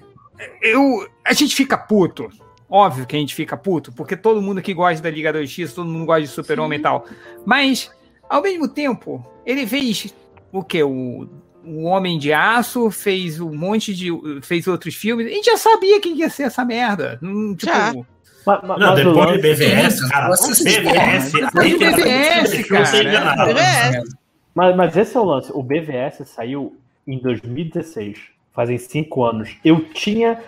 eu, 0.61 1.09
a 1.25 1.33
gente 1.33 1.55
fica 1.55 1.75
puto, 1.77 2.29
óbvio 2.69 3.05
que 3.05 3.15
a 3.15 3.19
gente 3.19 3.35
fica 3.35 3.55
puto, 3.55 3.91
porque 3.93 4.15
todo 4.15 4.41
mundo 4.41 4.61
que 4.61 4.73
gosta 4.73 5.01
da 5.03 5.09
Liga 5.09 5.31
da 5.31 5.41
Justiça, 5.41 5.75
todo 5.75 5.87
mundo 5.89 6.05
gosta 6.05 6.21
de 6.21 6.27
Super-Homem 6.27 6.79
e 6.79 6.81
tal, 6.81 7.05
mas, 7.45 7.91
ao 8.29 8.41
mesmo 8.41 8.67
tempo, 8.67 9.25
ele 9.45 9.65
fez 9.67 10.13
o 10.51 10.63
que? 10.63 10.81
O, 10.83 11.27
o 11.63 11.83
Homem 11.83 12.17
de 12.19 12.31
Aço, 12.33 12.89
fez 12.91 13.39
um 13.39 13.55
monte 13.55 13.93
de, 13.93 14.09
fez 14.41 14.67
outros 14.67 14.95
filmes, 14.95 15.27
a 15.27 15.29
gente 15.29 15.45
já 15.45 15.57
sabia 15.57 15.99
quem 15.99 16.15
ia 16.17 16.29
ser 16.29 16.43
essa 16.43 16.63
merda, 16.65 17.19
tipo... 17.21 17.65
Já. 17.65 17.93
Mas, 18.45 18.59
mas- 18.63 18.79
Não, 18.79 18.93
depois 18.95 19.15
de 19.15 19.19
lance- 19.25 19.41
BVS, 19.41 20.09
cara. 20.09 20.27
Nossa, 20.29 20.63
BVS, 20.63 21.31
BVS, 21.31 22.67
cara. 22.67 23.45
BVS. 23.45 24.15
Mas, 24.53 24.75
mas 24.75 24.95
esse 24.95 25.17
é 25.17 25.19
o 25.19 25.23
lance. 25.23 25.51
O 25.51 25.63
BVS 25.63 26.21
saiu 26.27 26.77
em 27.07 27.17
2016. 27.19 28.19
Fazem 28.53 28.77
cinco 28.77 29.23
anos. 29.25 29.57
Eu 29.65 29.81
tinha 29.93 30.39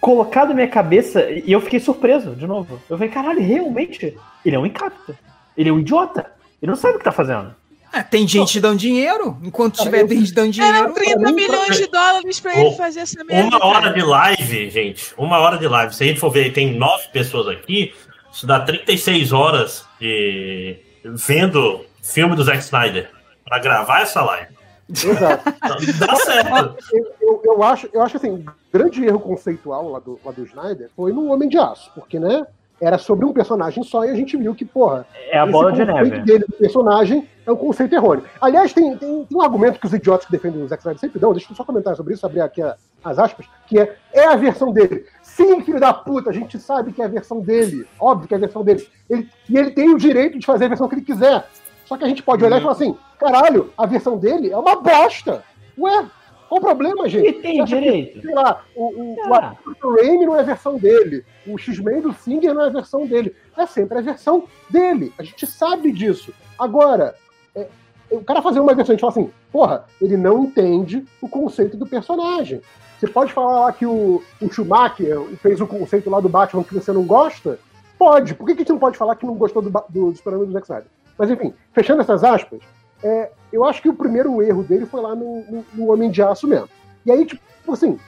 colocado 0.00 0.54
minha 0.54 0.68
cabeça 0.68 1.28
e 1.30 1.50
eu 1.52 1.60
fiquei 1.60 1.80
surpreso 1.80 2.34
de 2.34 2.46
novo. 2.46 2.80
Eu 2.88 2.96
falei, 2.96 3.12
caralho, 3.12 3.40
realmente? 3.40 4.16
Ele 4.44 4.56
é 4.56 4.58
um 4.58 4.66
incapta. 4.66 5.18
Ele 5.56 5.68
é 5.68 5.72
um 5.72 5.78
idiota. 5.80 6.30
Ele 6.62 6.70
não 6.70 6.76
sabe 6.76 6.94
o 6.94 6.98
que 6.98 7.04
tá 7.04 7.12
fazendo. 7.12 7.54
Ah, 7.92 8.02
tem 8.02 8.26
gente 8.28 8.60
dando 8.60 8.78
dinheiro. 8.78 9.38
Enquanto 9.42 9.78
tiver 9.82 10.02
eu- 10.02 10.08
gente 10.08 10.32
dando 10.34 10.50
dinheiro. 10.52 10.76
Eram 10.76 10.92
30 10.92 11.32
milhões 11.32 11.76
de 11.78 11.86
dólares 11.86 12.40
pra 12.40 12.58
ele 12.58 12.72
fazer 12.72 13.00
essa 13.00 13.24
merda. 13.24 13.56
Uma 13.56 13.64
hora 13.64 13.80
cara. 13.82 13.94
de 13.94 14.02
live, 14.02 14.70
gente. 14.70 15.14
Uma 15.16 15.38
hora 15.38 15.56
de 15.56 15.66
live. 15.66 15.94
Se 15.94 16.04
a 16.04 16.06
gente 16.06 16.20
for 16.20 16.30
ver, 16.30 16.52
tem 16.52 16.74
nove 16.76 17.08
pessoas 17.12 17.48
aqui. 17.48 17.94
Isso 18.32 18.46
dá 18.46 18.60
36 18.60 19.32
horas 19.32 19.86
de 20.00 20.76
vendo 21.04 21.84
filme 22.02 22.36
do 22.36 22.42
Zack 22.44 22.58
Snyder 22.58 23.08
pra 23.44 23.58
gravar 23.58 24.00
essa 24.02 24.22
live. 24.22 24.55
Exato. 24.88 25.44
Dá 25.98 26.16
certo. 26.16 26.76
Eu, 26.92 27.12
eu, 27.20 27.40
eu 27.44 27.62
acho, 27.62 27.88
eu 27.92 28.02
acho 28.02 28.16
assim, 28.16 28.30
um 28.30 28.44
grande 28.72 29.04
erro 29.04 29.20
conceitual 29.20 29.88
lá 29.90 29.98
do, 29.98 30.18
lá 30.24 30.32
do 30.32 30.44
Snyder 30.44 30.88
foi 30.96 31.12
no 31.12 31.30
Homem 31.32 31.48
de 31.48 31.58
Aço, 31.58 31.90
porque, 31.94 32.18
né, 32.18 32.46
era 32.80 32.98
sobre 32.98 33.24
um 33.24 33.32
personagem 33.32 33.82
só 33.82 34.04
e 34.04 34.10
a 34.10 34.14
gente 34.14 34.36
viu 34.36 34.54
que, 34.54 34.64
porra, 34.64 35.06
É 35.30 35.38
a 35.38 35.46
bola 35.46 35.72
de 35.72 35.84
neve. 35.84 36.20
dele 36.20 36.44
do 36.46 36.56
personagem 36.56 37.26
é 37.46 37.50
um 37.50 37.56
conceito 37.56 37.94
errôneo. 37.94 38.24
Aliás, 38.40 38.72
tem, 38.74 38.96
tem, 38.98 39.24
tem 39.24 39.38
um 39.38 39.40
argumento 39.42 39.80
que 39.80 39.86
os 39.86 39.94
idiotas 39.94 40.26
que 40.26 40.32
defendem 40.32 40.62
o 40.62 40.68
Zack 40.68 40.82
Snyder 40.82 41.00
sempre 41.00 41.18
dão, 41.18 41.32
deixa 41.32 41.50
eu 41.50 41.56
só 41.56 41.64
comentar 41.64 41.96
sobre 41.96 42.12
isso, 42.14 42.26
abrir 42.26 42.42
aqui 42.42 42.60
a- 42.60 42.76
as 43.02 43.18
aspas, 43.18 43.46
que 43.66 43.78
é, 43.78 43.96
é 44.12 44.26
a 44.26 44.36
versão 44.36 44.72
dele. 44.72 45.06
Sim, 45.22 45.62
filho 45.62 45.80
da 45.80 45.94
puta, 45.94 46.30
a 46.30 46.32
gente 46.32 46.58
sabe 46.58 46.92
que 46.92 47.00
é 47.00 47.04
a 47.06 47.08
versão 47.08 47.40
dele. 47.40 47.86
Óbvio 47.98 48.28
que 48.28 48.34
é 48.34 48.36
a 48.36 48.40
versão 48.40 48.62
dele. 48.62 48.86
Ele- 49.08 49.28
e 49.48 49.56
ele 49.56 49.70
tem 49.70 49.88
o 49.90 49.96
direito 49.98 50.38
de 50.38 50.44
fazer 50.44 50.66
a 50.66 50.68
versão 50.68 50.88
que 50.88 50.96
ele 50.96 51.02
quiser. 51.02 51.46
Só 51.86 51.96
que 51.96 52.04
a 52.04 52.08
gente 52.08 52.22
pode 52.22 52.44
olhar 52.44 52.58
e 52.58 52.60
falar 52.60 52.72
assim, 52.72 52.96
caralho, 53.18 53.72
a 53.78 53.86
versão 53.86 54.18
dele 54.18 54.50
é 54.50 54.56
uma 54.58 54.76
bosta. 54.76 55.42
Ué, 55.78 56.06
qual 56.48 56.58
o 56.58 56.64
problema, 56.64 57.08
gente? 57.08 57.28
E 57.28 57.32
tem 57.34 57.60
acha 57.60 57.76
que, 57.76 57.82
direito. 57.82 58.20
sei 58.22 58.34
lá, 58.34 58.62
o, 58.74 58.84
o, 58.84 59.14
o 59.28 59.34
Ah. 59.34 59.56
Arthur 59.66 59.96
Raimi 59.96 60.26
não 60.26 60.36
é 60.36 60.40
a 60.40 60.44
versão 60.44 60.76
dele, 60.76 61.24
o 61.46 61.56
X-Men 61.56 62.00
do 62.02 62.12
Singer 62.12 62.52
não 62.54 62.62
é 62.62 62.66
a 62.66 62.70
versão 62.70 63.06
dele. 63.06 63.34
É 63.56 63.66
sempre 63.66 63.98
a 63.98 64.02
versão 64.02 64.44
dele. 64.68 65.12
A 65.18 65.22
gente 65.22 65.46
sabe 65.46 65.92
disso. 65.92 66.32
Agora, 66.58 67.14
é, 67.54 67.66
o 68.10 68.20
cara 68.22 68.42
fazer 68.42 68.60
uma 68.60 68.74
versão, 68.74 68.92
a 68.92 68.96
gente 68.96 69.00
fala 69.00 69.12
assim, 69.12 69.30
porra, 69.52 69.84
ele 70.00 70.16
não 70.16 70.44
entende 70.44 71.04
o 71.20 71.28
conceito 71.28 71.76
do 71.76 71.86
personagem. 71.86 72.60
Você 72.98 73.06
pode 73.06 73.32
falar 73.32 73.60
lá 73.60 73.72
que 73.72 73.84
o, 73.84 74.22
o 74.40 74.52
Schumacher 74.52 75.20
fez 75.42 75.60
o 75.60 75.66
conceito 75.66 76.08
lá 76.08 76.18
do 76.18 76.28
Batman 76.28 76.64
que 76.64 76.74
você 76.74 76.92
não 76.92 77.04
gosta? 77.04 77.58
Pode. 77.98 78.34
Por 78.34 78.46
que, 78.46 78.54
que 78.54 78.60
a 78.60 78.62
gente 78.62 78.72
não 78.72 78.78
pode 78.78 78.96
falar 78.96 79.16
que 79.16 79.26
não 79.26 79.34
gostou 79.34 79.60
do, 79.62 79.70
do, 79.70 80.10
do 80.10 80.16
Superman 80.16 80.46
do 80.46 80.52
Zack 80.52 80.64
Snyder? 80.66 80.95
Mas 81.18 81.30
enfim, 81.30 81.54
fechando 81.72 82.02
essas 82.02 82.22
aspas, 82.22 82.60
é, 83.02 83.30
eu 83.52 83.64
acho 83.64 83.82
que 83.82 83.88
o 83.88 83.94
primeiro 83.94 84.42
erro 84.42 84.62
dele 84.62 84.86
foi 84.86 85.00
lá 85.00 85.14
no, 85.14 85.42
no, 85.44 85.64
no 85.72 85.92
Homem 85.92 86.10
de 86.10 86.22
Aço 86.22 86.46
mesmo. 86.46 86.68
E 87.04 87.12
aí, 87.12 87.24
tipo 87.24 87.40
assim, 87.72 87.98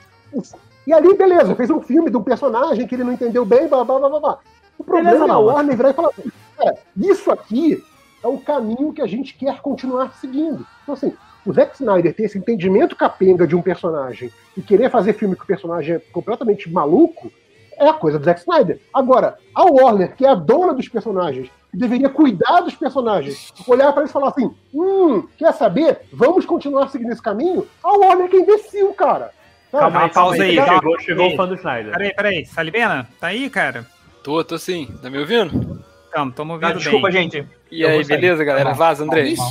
e 0.87 0.93
ali, 0.93 1.15
beleza, 1.15 1.55
fez 1.55 1.71
um 1.71 1.81
filme 1.81 2.11
de 2.11 2.17
um 2.17 2.23
personagem 2.23 2.87
que 2.87 2.95
ele 2.95 3.05
não 3.05 3.13
entendeu 3.13 3.45
bem, 3.45 3.69
blá 3.69 3.85
blá 3.85 3.99
blá 3.99 4.09
blá. 4.09 4.21
blá. 4.21 4.39
O 4.79 4.85
problema 4.85 5.11
Beleza, 5.11 5.33
é 5.33 5.35
a 5.35 5.39
Warner 5.39 5.77
virar 5.77 5.91
e 5.91 5.93
falar 5.93 6.09
assim, 6.09 6.31
cara, 6.57 6.77
isso 6.97 7.31
aqui 7.31 7.83
é 8.23 8.27
o 8.29 8.39
caminho 8.39 8.93
que 8.93 9.03
a 9.03 9.07
gente 9.07 9.35
quer 9.35 9.61
continuar 9.61 10.15
seguindo. 10.15 10.67
Então, 10.83 10.95
assim, 10.95 11.13
o 11.45 11.53
Zack 11.53 11.75
Snyder 11.75 12.15
ter 12.15 12.25
esse 12.25 12.39
entendimento 12.39 12.97
capenga 12.97 13.47
de 13.47 13.57
um 13.57 13.63
personagem 13.63 14.31
e 14.57 14.63
querer 14.63 14.91
fazer 14.91 15.15
filme 15.15 15.37
que 15.37 15.43
o 15.43 15.47
personagem 15.47 15.97
é 15.97 15.99
completamente 15.99 16.71
maluco, 16.71 17.31
é 17.77 17.89
a 17.89 17.95
coisa 17.95 18.19
do 18.19 18.25
Zack 18.25 18.41
Snyder. 18.41 18.81
Agora, 18.93 19.37
a 19.55 19.65
Warner, 19.65 20.15
que 20.15 20.25
é 20.25 20.29
a 20.29 20.35
dona 20.35 20.75
dos 20.75 20.89
personagens, 20.89 21.51
deveria 21.79 22.09
cuidar 22.09 22.61
dos 22.61 22.75
personagens, 22.75 23.53
olhar 23.67 23.93
pra 23.93 24.03
eles 24.03 24.11
e 24.11 24.13
falar 24.13 24.29
assim: 24.29 24.51
hum, 24.75 25.27
quer 25.39 25.53
saber? 25.55 26.01
Vamos 26.13 26.45
continuar 26.45 26.89
seguindo 26.89 27.13
esse 27.13 27.23
caminho? 27.23 27.67
A 27.83 27.97
Warner 27.97 28.29
que 28.29 28.37
é 28.37 28.41
imbecil, 28.41 28.93
cara. 28.95 29.31
Sabe? 29.71 29.83
Calma 29.93 30.03
aí, 30.05 30.11
pausa 30.11 30.43
aí, 30.43 30.55
Chegou, 30.55 30.67
calma. 30.81 31.01
chegou 31.01 31.27
o 31.33 31.37
fã 31.37 31.47
do 31.47 31.55
Snyder. 31.55 31.93
Peraí, 31.93 32.15
peraí. 32.15 32.47
Salibena, 32.47 33.09
tá 33.21 33.27
aí, 33.29 33.49
cara? 33.51 33.87
Tô, 34.23 34.43
tô 34.43 34.59
sim. 34.59 34.87
Tá 35.03 35.09
me 35.11 35.19
ouvindo? 35.19 35.83
Tamo, 36.13 36.33
tamo 36.33 36.53
Ah, 36.53 36.57
ouvindo 36.57 36.79
desculpa, 36.79 37.11
bem. 37.11 37.23
gente. 37.31 37.47
E 37.71 37.83
Eu 37.83 37.91
aí, 37.91 38.05
beleza, 38.05 38.43
galera? 38.45 38.71
Tá. 38.71 38.75
Vaza, 38.77 39.05
André. 39.05 39.35
Tá. 39.37 39.43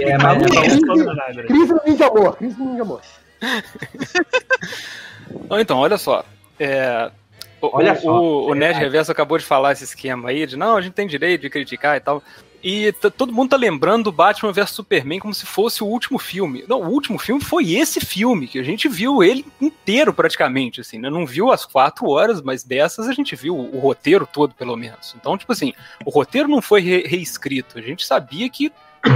É, 0.00 0.16
mas 0.18 0.42
Crise, 0.42 0.80
crise 1.46 1.72
no 1.74 1.96
de 1.96 2.02
Amor, 2.02 2.36
crise 2.36 2.58
no 2.62 2.74
de 2.74 2.80
Amor. 2.80 3.00
Então, 5.60 5.78
olha 5.78 5.98
só. 5.98 6.24
É, 6.58 7.10
Olha 7.72 7.92
o- 7.92 7.96
só. 8.00 8.20
o, 8.20 8.50
o 8.50 8.54
Nerd 8.54 8.78
Reverso 8.78 9.12
acabou 9.12 9.38
de 9.38 9.44
falar 9.44 9.72
esse 9.72 9.84
esquema 9.84 10.30
aí 10.30 10.46
de 10.46 10.56
não, 10.56 10.76
a 10.76 10.80
gente 10.80 10.94
tem 10.94 11.06
direito 11.06 11.42
de 11.42 11.50
criticar 11.50 11.96
e 11.96 12.00
tal. 12.00 12.22
E 12.64 12.92
todo 13.16 13.32
mundo 13.32 13.50
tá 13.50 13.56
lembrando 13.56 14.04
do 14.04 14.12
Batman 14.12 14.52
vs 14.52 14.70
Superman 14.70 15.18
como 15.18 15.34
se 15.34 15.44
fosse 15.44 15.82
o 15.82 15.86
último 15.88 16.16
filme. 16.16 16.64
Não, 16.68 16.80
o 16.80 16.90
último 16.90 17.18
filme 17.18 17.42
foi 17.42 17.72
esse 17.72 18.00
filme, 18.00 18.46
que 18.46 18.56
a 18.56 18.62
gente 18.62 18.88
viu 18.88 19.20
ele 19.20 19.44
inteiro 19.60 20.14
praticamente, 20.14 20.80
assim, 20.80 20.96
né? 20.96 21.10
Não 21.10 21.26
viu 21.26 21.50
as 21.50 21.64
quatro 21.66 22.08
horas, 22.08 22.40
mas 22.40 22.62
dessas 22.62 23.08
a 23.08 23.12
gente 23.12 23.34
viu 23.34 23.56
o 23.58 23.80
roteiro 23.80 24.28
todo, 24.32 24.54
pelo 24.54 24.76
menos. 24.76 25.12
Então, 25.18 25.36
tipo 25.36 25.50
assim, 25.50 25.72
o 26.06 26.10
roteiro 26.10 26.48
não 26.48 26.62
foi 26.62 26.80
re- 26.82 27.02
reescrito. 27.04 27.78
A 27.80 27.82
gente 27.82 28.06
sabia 28.06 28.48
que, 28.48 28.70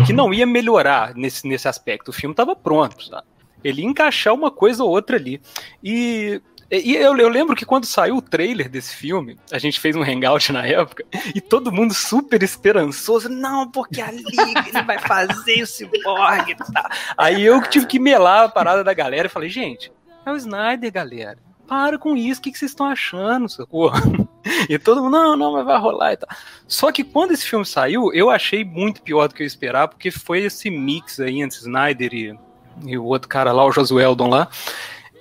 que 0.04 0.12
não 0.12 0.34
ia 0.34 0.44
melhorar 0.44 1.14
nesse, 1.14 1.46
nesse 1.46 1.68
aspecto. 1.68 2.08
O 2.08 2.12
filme 2.12 2.34
tava 2.34 2.56
pronto, 2.56 3.04
sabe? 3.04 3.28
Ele 3.62 3.82
ia 3.82 3.86
encaixar 3.88 4.34
uma 4.34 4.50
coisa 4.50 4.82
ou 4.82 4.90
outra 4.90 5.16
ali. 5.16 5.40
E, 5.84 6.40
e 6.70 6.96
eu, 6.96 7.16
eu 7.16 7.28
lembro 7.28 7.54
que 7.54 7.64
quando 7.64 7.86
saiu 7.86 8.16
o 8.16 8.22
trailer 8.22 8.68
desse 8.68 8.94
filme, 8.94 9.38
a 9.52 9.58
gente 9.58 9.78
fez 9.78 9.94
um 9.94 10.02
hangout 10.02 10.52
na 10.52 10.66
época, 10.66 11.04
e 11.34 11.40
todo 11.40 11.72
mundo 11.72 11.94
super 11.94 12.42
esperançoso. 12.42 13.28
Não, 13.28 13.70
porque 13.70 14.00
a 14.00 14.10
Liga 14.10 14.64
ele 14.66 14.82
vai 14.82 14.98
fazer 14.98 15.62
o 15.62 15.66
Cyborg 15.66 16.50
e 16.50 16.54
tal. 16.56 16.88
Aí 17.16 17.44
eu 17.44 17.62
tive 17.62 17.86
que 17.86 17.98
melar 17.98 18.44
a 18.44 18.48
parada 18.48 18.82
da 18.82 18.92
galera 18.92 19.26
e 19.26 19.30
falei, 19.30 19.48
gente, 19.48 19.92
é 20.24 20.32
o 20.32 20.36
Snyder, 20.36 20.92
galera. 20.92 21.38
Para 21.68 21.98
com 21.98 22.16
isso, 22.16 22.40
o 22.40 22.42
que, 22.42 22.52
que 22.52 22.58
vocês 22.58 22.70
estão 22.70 22.86
achando, 22.86 23.48
sacou? 23.48 23.92
E 24.68 24.78
todo 24.78 25.02
mundo, 25.02 25.12
não, 25.12 25.36
não, 25.36 25.52
mas 25.54 25.64
vai 25.64 25.76
rolar 25.76 26.12
e 26.12 26.16
tal. 26.16 26.28
Só 26.68 26.92
que 26.92 27.02
quando 27.02 27.32
esse 27.32 27.44
filme 27.44 27.66
saiu, 27.66 28.12
eu 28.12 28.30
achei 28.30 28.64
muito 28.64 29.02
pior 29.02 29.26
do 29.26 29.34
que 29.34 29.42
eu 29.42 29.46
esperava, 29.46 29.88
porque 29.88 30.08
foi 30.08 30.42
esse 30.42 30.70
mix 30.70 31.18
aí 31.18 31.42
entre 31.42 31.58
Snyder 31.58 32.14
e, 32.14 32.38
e 32.84 32.96
o 32.96 33.04
outro 33.04 33.28
cara 33.28 33.50
lá, 33.50 33.64
o 33.64 33.72
Josueldon 33.72 34.28
lá. 34.28 34.48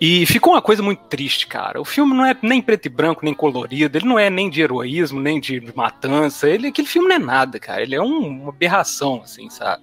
E 0.06 0.26
ficou 0.26 0.54
uma 0.54 0.62
coisa 0.62 0.84
muito 0.84 1.04
triste, 1.06 1.48
cara. 1.48 1.82
O 1.82 1.86
filme 1.86 2.14
não 2.14 2.26
é 2.26 2.36
nem 2.42 2.62
preto 2.62 2.86
e 2.86 2.90
branco, 2.90 3.26
nem 3.26 3.34
colorido, 3.34 3.98
ele 3.98 4.06
não 4.06 4.20
é 4.20 4.30
nem 4.30 4.50
de 4.50 4.62
heroísmo, 4.62 5.20
nem 5.20 5.40
de 5.40 5.62
matança. 5.76 6.48
Ele, 6.50 6.68
aquele 6.68 6.88
filme 6.88 7.08
não 7.10 7.16
é 7.16 7.20
nada, 7.20 7.60
cara. 7.60 7.82
Ele 7.82 7.96
é 7.96 8.02
um- 8.02 8.42
uma 8.42 8.50
aberração, 8.50 9.22
assim, 9.24 9.50
sabe? 9.50 9.82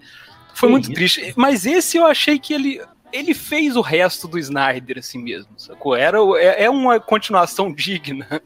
Foi 0.54 0.68
Que 0.68 0.72
muito 0.72 0.84
isso? 0.86 0.94
triste. 0.94 1.34
Mas 1.36 1.66
esse 1.66 1.96
eu 1.96 2.06
achei 2.06 2.38
que 2.38 2.52
ele. 2.54 2.80
Ele 3.12 3.34
fez 3.34 3.76
o 3.76 3.82
resto 3.82 4.26
do 4.26 4.38
Snyder 4.38 4.98
assim 4.98 5.18
mesmo, 5.18 5.50
sacou? 5.58 5.94
Era, 5.94 6.16
é, 6.38 6.64
é 6.64 6.70
uma 6.70 6.98
continuação 6.98 7.70
digna 7.74 8.40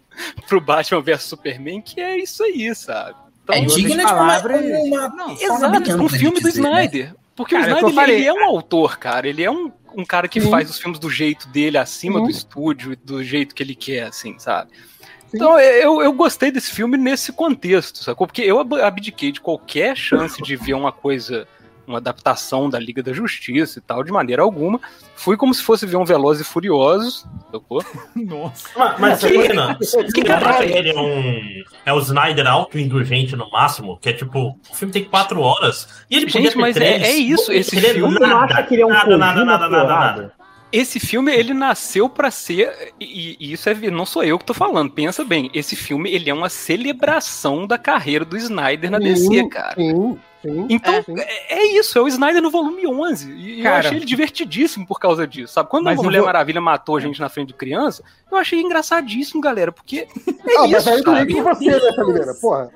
pro 0.48 0.60
Batman 0.60 1.00
vs 1.02 1.22
Superman, 1.22 1.80
que 1.80 2.00
é 2.00 2.18
isso 2.18 2.42
aí, 2.42 2.74
sabe? 2.74 3.14
Então, 3.44 3.54
É 3.54 3.58
em 3.58 3.62
outras 3.62 3.76
digna 3.80 3.96
de 3.96 4.02
uma, 4.12 4.18
palavras, 4.18 4.60
uma 4.64 5.08
não, 5.10 5.36
forma 5.36 5.76
Exato, 5.76 6.02
um 6.02 6.08
filme 6.08 6.40
do 6.40 6.48
dizer, 6.48 6.62
né? 6.62 7.14
Porque 7.36 7.54
Cara, 7.54 7.70
é 7.70 7.74
o 7.74 7.76
Snyder 7.76 7.94
falei. 7.94 8.16
ele 8.16 8.26
é 8.26 8.32
um 8.32 8.44
autor, 8.44 8.98
cara. 8.98 9.28
Ele 9.28 9.44
é 9.44 9.50
um, 9.50 9.70
um 9.94 10.04
cara 10.04 10.26
que 10.26 10.40
Sim. 10.40 10.50
faz 10.50 10.70
os 10.70 10.78
filmes 10.78 10.98
do 10.98 11.10
jeito 11.10 11.46
dele, 11.48 11.76
acima 11.78 12.18
Sim. 12.18 12.24
do 12.24 12.30
estúdio, 12.30 12.92
e 12.92 12.96
do 12.96 13.22
jeito 13.22 13.54
que 13.54 13.62
ele 13.62 13.74
quer, 13.74 14.04
assim, 14.04 14.38
sabe? 14.38 14.70
Sim. 14.72 15.36
Então 15.36 15.58
eu, 15.60 16.00
eu 16.00 16.12
gostei 16.12 16.50
desse 16.50 16.70
filme 16.70 16.96
nesse 16.96 17.32
contexto, 17.32 18.02
sacou? 18.02 18.26
Porque 18.26 18.40
eu 18.42 18.58
ab- 18.58 18.80
abdiquei 18.80 19.30
de 19.32 19.40
qualquer 19.40 19.94
chance 19.96 20.40
de 20.42 20.56
ver 20.56 20.74
uma 20.74 20.92
coisa, 20.92 21.46
uma 21.86 21.98
adaptação 21.98 22.68
da 22.68 22.78
Liga 22.78 23.02
da 23.02 23.12
Justiça 23.12 23.78
e 23.78 23.82
tal, 23.82 24.02
de 24.02 24.12
maneira 24.12 24.42
alguma. 24.42 24.80
Fui 25.14 25.36
como 25.36 25.54
se 25.54 25.62
fosse 25.62 25.86
ver 25.86 25.96
um 25.96 26.04
Velozes 26.04 26.46
e 26.46 26.50
Furiosos, 26.50 27.26
sacou? 27.50 27.84
Nossa. 28.14 28.68
Mas, 28.76 29.00
mas 29.00 29.22
não 29.54 29.68
acha 29.68 30.66
que 30.66 30.72
ele 30.72 30.90
é 30.90 30.98
um. 30.98 31.64
É 31.84 31.92
o 31.92 31.98
Snyder 31.98 32.46
autoindulgente 32.46 33.36
no 33.36 33.50
máximo? 33.50 33.98
Que 33.98 34.10
é 34.10 34.12
tipo, 34.12 34.58
o 34.70 34.74
filme 34.74 34.92
tem 34.92 35.04
quatro 35.04 35.40
horas. 35.40 35.88
E 36.10 36.16
ele 36.16 36.26
podia 36.26 36.42
Gente, 36.42 36.52
ter 36.52 36.58
mas 36.58 36.76
é, 36.76 36.98
três. 36.98 37.02
é 37.02 37.12
isso, 37.12 37.52
esse 37.52 37.76
Ele 37.76 37.86
é 37.86 37.94
filme. 37.94 38.14
Você 38.14 38.26
não 38.26 38.40
acha 38.40 38.62
que 38.62 38.74
ele 38.74 38.82
é 38.82 38.86
um 38.86 38.90
nada, 38.90 39.16
nada, 39.16 39.44
nada, 39.44 39.68
nada, 39.68 39.84
nada. 39.84 40.32
Esse 40.72 40.98
filme, 40.98 41.32
ele 41.32 41.54
nasceu 41.54 42.08
pra 42.08 42.30
ser, 42.30 42.92
e, 43.00 43.36
e 43.38 43.52
isso 43.52 43.68
é, 43.68 43.74
não 43.90 44.04
sou 44.04 44.24
eu 44.24 44.38
que 44.38 44.44
tô 44.44 44.52
falando, 44.52 44.90
pensa 44.90 45.24
bem, 45.24 45.48
esse 45.54 45.76
filme, 45.76 46.10
ele 46.10 46.28
é 46.28 46.34
uma 46.34 46.48
celebração 46.48 47.66
da 47.66 47.78
carreira 47.78 48.24
do 48.24 48.36
Snyder 48.36 48.90
na 48.90 48.98
DC, 48.98 49.48
cara. 49.48 49.76
Sim, 49.76 50.18
sim. 50.46 50.66
Então, 50.68 51.02
sim. 51.02 51.14
é, 51.18 51.54
é 51.58 51.66
isso, 51.78 51.98
é 51.98 52.02
o 52.02 52.08
Snyder 52.08 52.40
no 52.42 52.50
volume 52.50 52.86
11. 52.86 53.32
E 53.32 53.58
eu 53.58 53.62
Cara. 53.64 53.78
achei 53.80 53.96
ele 53.98 54.04
divertidíssimo 54.06 54.86
por 54.86 54.98
causa 55.00 55.26
disso, 55.26 55.52
sabe? 55.54 55.68
Quando 55.68 55.84
Mas 55.84 55.98
a 55.98 56.00
eu 56.00 56.04
Mulher 56.04 56.18
vou- 56.18 56.26
Maravilha 56.26 56.60
matou 56.60 56.96
a 56.96 57.00
gente 57.00 57.20
na 57.20 57.28
frente 57.28 57.48
de 57.48 57.54
criança, 57.54 58.02
eu 58.30 58.36
achei 58.38 58.60
engraçadíssimo, 58.60 59.40
galera, 59.40 59.72
porque 59.72 60.06
é 60.26 60.56
Ah, 60.58 60.68
mas 60.68 60.80
isso, 60.82 60.90
aí 60.90 61.02
sabe? 61.02 61.04
também 61.04 61.34
com 61.36 61.42
você, 61.42 61.70
né? 61.70 62.34
Porra. 62.40 62.70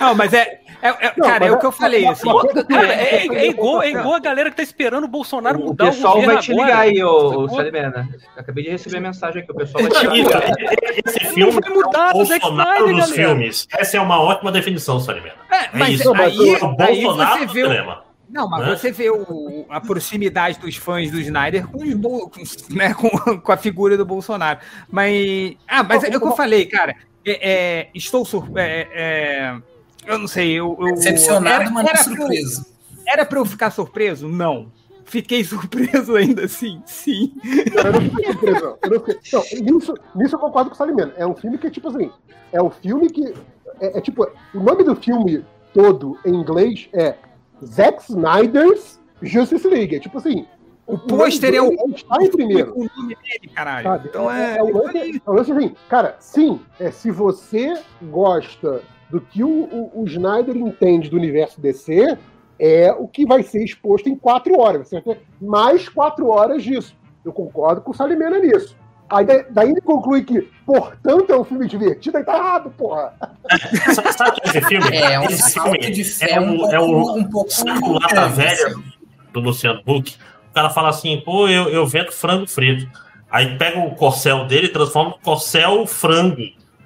Não, 0.00 0.14
mas 0.14 0.32
é. 0.32 0.60
é- 0.82 0.88
é- 1.06 1.12
Não, 1.16 1.26
cara, 1.28 1.40
mas 1.40 1.48
é 1.48 1.52
o 1.52 1.54
é- 1.54 1.58
que 1.58 1.66
eu 1.66 1.72
falei, 1.72 2.06
assim. 2.06 2.28
Cara, 2.68 2.86
é, 2.94 3.26
é- 3.26 3.26
é 3.26 3.46
igual, 3.48 3.82
é 3.82 3.90
igual 3.90 4.14
a 4.14 4.18
galera 4.18 4.50
que 4.50 4.56
tá 4.56 4.62
esperando 4.62 5.04
o 5.04 5.08
Bolsonaro 5.08 5.58
O 5.60 5.64
mudar 5.66 5.86
o 5.86 5.90
pessoal 5.90 6.14
governo 6.14 6.34
vai 6.34 6.42
te 6.42 6.52
agora, 6.52 6.66
ligar 6.66 6.80
aí, 6.80 7.02
ô? 7.04 7.48
Salimena. 7.48 8.08
Acabei 8.36 8.64
de 8.64 8.70
receber 8.70 8.96
a 8.98 9.00
mensagem 9.00 9.42
aqui. 9.42 9.50
O 9.52 9.54
pessoal 9.54 9.84
vai 9.84 9.92
te 9.92 10.06
ligar. 10.06 10.42
Esse 11.06 11.20
filme 11.34 11.52
vai 11.60 11.70
mudar 11.70 12.10
é 12.10 12.12
o 12.12 12.22
o 12.22 12.26
Bolsonaro 12.26 12.38
Snyder, 12.38 12.86
dos 12.96 13.10
galera. 13.10 13.28
filmes. 13.28 13.68
Essa 13.72 13.96
é 13.96 14.00
uma 14.00 14.20
ótima 14.20 14.52
definição, 14.52 15.00
Salimena. 15.00 15.34
É, 15.50 15.68
mas 15.76 16.00
isso. 16.00 16.14
aí, 16.14 16.54
É 16.54 16.64
o 16.64 16.76
aí 16.78 17.02
Bolsonaro 17.02 17.38
você 17.40 17.46
do 17.46 17.52
vê 17.52 17.64
o. 17.64 18.08
Não, 18.30 18.46
mas 18.46 18.60
né? 18.66 18.76
você 18.76 18.92
vê 18.92 19.10
o- 19.10 19.64
a 19.70 19.80
proximidade 19.80 20.58
dos 20.58 20.76
fãs 20.76 21.10
do 21.10 21.18
Snyder 21.18 21.66
com, 21.66 21.82
os 21.82 21.94
bol- 21.94 22.28
com, 22.28 22.42
os- 22.42 22.68
né, 22.68 22.92
com, 22.92 23.08
com 23.40 23.52
a 23.52 23.56
figura 23.56 23.96
do 23.96 24.04
Bolsonaro. 24.04 24.58
Mas. 24.90 25.56
Ah, 25.66 25.82
mas 25.82 26.04
é 26.04 26.08
o 26.14 26.20
que 26.20 26.26
eu 26.26 26.36
falei, 26.36 26.66
cara. 26.66 26.94
É, 27.30 27.50
é, 27.50 27.90
estou 27.94 28.24
sur... 28.24 28.48
é, 28.56 28.88
é, 28.92 29.56
eu 30.06 30.18
não 30.18 30.26
sei, 30.28 30.52
eu. 30.52 30.76
eu 30.80 30.94
Decepcionado, 30.94 31.62
era- 31.62 31.70
mas 31.70 31.84
não 31.84 31.90
era 31.90 32.04
pra 32.04 32.12
eu- 32.12 32.16
surpreso. 32.16 32.66
Era 33.06 33.24
pra 33.26 33.38
eu 33.38 33.44
ficar 33.46 33.70
surpreso? 33.70 34.28
Não. 34.28 34.70
Fiquei 35.04 35.42
surpreso 35.44 36.14
ainda 36.16 36.44
assim, 36.44 36.82
sim. 36.86 37.32
Eu 37.74 37.92
não 37.92 38.00
fiquei 38.02 38.32
surpreso, 38.32 38.60
não. 38.64 38.78
Eu 38.82 38.90
não 38.90 39.00
fiquei- 39.04 39.18
não, 39.32 39.72
nisso, 39.74 39.94
nisso 40.14 40.34
eu 40.36 40.38
concordo 40.40 40.70
com 40.70 40.74
o 40.74 40.78
Salimena. 40.78 41.12
É 41.16 41.26
um 41.26 41.34
filme 41.34 41.56
que 41.58 41.66
é 41.66 41.70
tipo 41.70 41.88
assim. 41.88 42.10
É 42.52 42.62
um 42.62 42.70
filme 42.70 43.08
que. 43.10 43.34
É, 43.80 43.98
é 43.98 44.00
tipo. 44.00 44.26
O 44.54 44.60
nome 44.60 44.84
do 44.84 44.94
filme 44.96 45.44
todo 45.72 46.18
em 46.26 46.34
inglês 46.34 46.88
é 46.92 47.14
Zack 47.64 48.02
Snyder's 48.10 48.98
Justice 49.22 49.66
League. 49.66 49.96
É 49.96 50.00
tipo 50.00 50.18
assim. 50.18 50.46
O 50.88 50.98
pôster 50.98 51.54
é 51.54 51.60
o. 51.60 51.70
Está 51.94 52.16
em 52.22 52.30
primeiro. 52.30 52.72
o 52.74 52.88
nome 52.96 53.14
dele, 53.16 53.52
caralho. 53.54 53.84
Sabe? 53.84 54.08
Então 54.08 54.30
é. 54.30 54.56
é, 54.56 54.62
um 54.62 54.72
lance, 54.76 55.22
é 55.26 55.30
um 55.30 55.34
lance 55.34 55.52
assim, 55.52 55.76
cara, 55.88 56.16
sim, 56.18 56.60
é, 56.80 56.90
se 56.90 57.10
você 57.10 57.74
gosta 58.02 58.80
do 59.10 59.20
que 59.20 59.44
o, 59.44 59.48
o, 59.48 60.02
o 60.02 60.04
Snyder 60.06 60.56
entende 60.56 61.08
do 61.10 61.16
universo 61.16 61.60
DC, 61.60 62.16
é 62.58 62.90
o 62.92 63.06
que 63.06 63.24
vai 63.26 63.42
ser 63.42 63.62
exposto 63.62 64.08
em 64.08 64.16
quatro 64.16 64.58
horas. 64.58 64.88
Você 64.88 65.00
vai 65.00 65.14
ter 65.14 65.22
mais 65.40 65.88
quatro 65.88 66.28
horas 66.28 66.62
disso. 66.62 66.96
Eu 67.24 67.32
concordo 67.32 67.80
com 67.82 67.90
o 67.90 67.94
Salimena 67.94 68.38
nisso. 68.38 68.76
Aí 69.10 69.24
da- 69.24 69.44
daí 69.50 69.70
ele 69.70 69.80
conclui 69.80 70.22
que, 70.22 70.42
portanto, 70.66 71.30
é 71.32 71.38
um 71.38 71.44
filme 71.44 71.66
divertido, 71.66 72.18
aí 72.18 72.24
tá 72.24 72.36
errado, 72.36 72.70
porra. 72.76 73.14
Sabe 73.94 74.12
sabe 74.12 74.36
esse 74.44 74.60
filme? 74.62 74.96
É, 74.96 75.18
um 75.20 75.24
esse 75.24 75.52
filme 75.52 75.78
de 75.90 76.04
fé 76.04 76.32
é 76.32 76.40
um 76.40 76.58
o, 76.60 76.70
é 76.72 76.78
o 76.78 76.86
pouco- 76.86 77.18
um 77.18 77.24
pouco 77.30 77.50
saco 77.50 77.92
lata 77.92 78.28
velha 78.28 78.66
assim. 78.68 78.82
do 79.32 79.40
Luciano 79.40 79.80
Huck. 79.86 80.16
O 80.58 80.60
cara 80.60 80.70
fala 80.70 80.88
assim, 80.88 81.20
pô, 81.24 81.46
eu, 81.46 81.68
eu 81.68 81.86
vendo 81.86 82.10
frango 82.10 82.44
frito. 82.48 82.90
Aí 83.30 83.56
pega 83.56 83.78
o 83.78 83.94
corcel 83.94 84.44
dele 84.46 84.66
e 84.66 84.70
transforma 84.70 85.10
no 85.10 85.18
corcel 85.18 85.86
frango. 85.86 86.42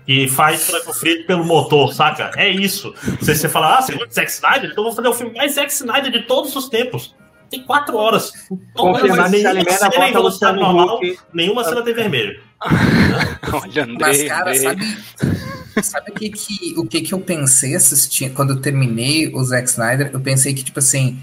E 0.07 0.29
faz 0.29 0.67
frango 0.67 0.93
frito 0.93 1.27
pelo 1.27 1.43
motor, 1.43 1.95
saca? 1.95 2.33
É 2.37 2.51
isso. 2.51 2.93
Você, 3.19 3.35
você 3.35 3.49
fala, 3.49 3.79
ah, 3.79 3.81
você 3.81 3.93
gosta 3.93 4.09
de 4.09 4.15
Zack 4.15 4.31
Snyder? 4.31 4.71
Então 4.71 4.85
eu 4.85 4.91
vou 4.91 4.93
fazer 4.93 5.09
o 5.09 5.15
filme 5.15 5.35
mais 5.35 5.55
Zack 5.55 5.73
Snyder 5.73 6.13
de 6.13 6.21
todos 6.25 6.55
os 6.55 6.69
tempos. 6.69 7.15
Tem 7.49 7.63
quatro 7.63 7.97
horas. 7.97 8.31
Confirmar 8.75 9.31
Nenhuma 9.31 9.51
Salimena, 9.51 9.91
cena 9.91 10.09
em 10.09 10.13
velocidade 10.13 10.59
normal, 10.59 11.01
nenhuma 11.33 11.65
cena 11.65 11.81
tem 11.81 11.95
vermelho. 11.95 12.43
Olha, 13.53 13.85
Andrei, 13.85 13.97
Mas, 13.99 14.23
cara, 14.25 14.51
Andrei. 14.51 14.59
sabe, 14.59 14.85
Sabe 15.83 16.11
o 16.11 16.15
que, 16.15 16.29
que, 16.29 16.75
o 16.77 16.87
que, 16.87 17.01
que 17.01 17.15
eu 17.15 17.21
pensei 17.21 17.75
assistindo, 17.75 18.35
quando 18.35 18.51
eu 18.51 18.61
terminei 18.61 19.33
o 19.33 19.43
Zack 19.43 19.69
Snyder? 19.69 20.11
Eu 20.13 20.21
pensei 20.21 20.53
que, 20.53 20.63
tipo 20.63 20.79
assim, 20.79 21.19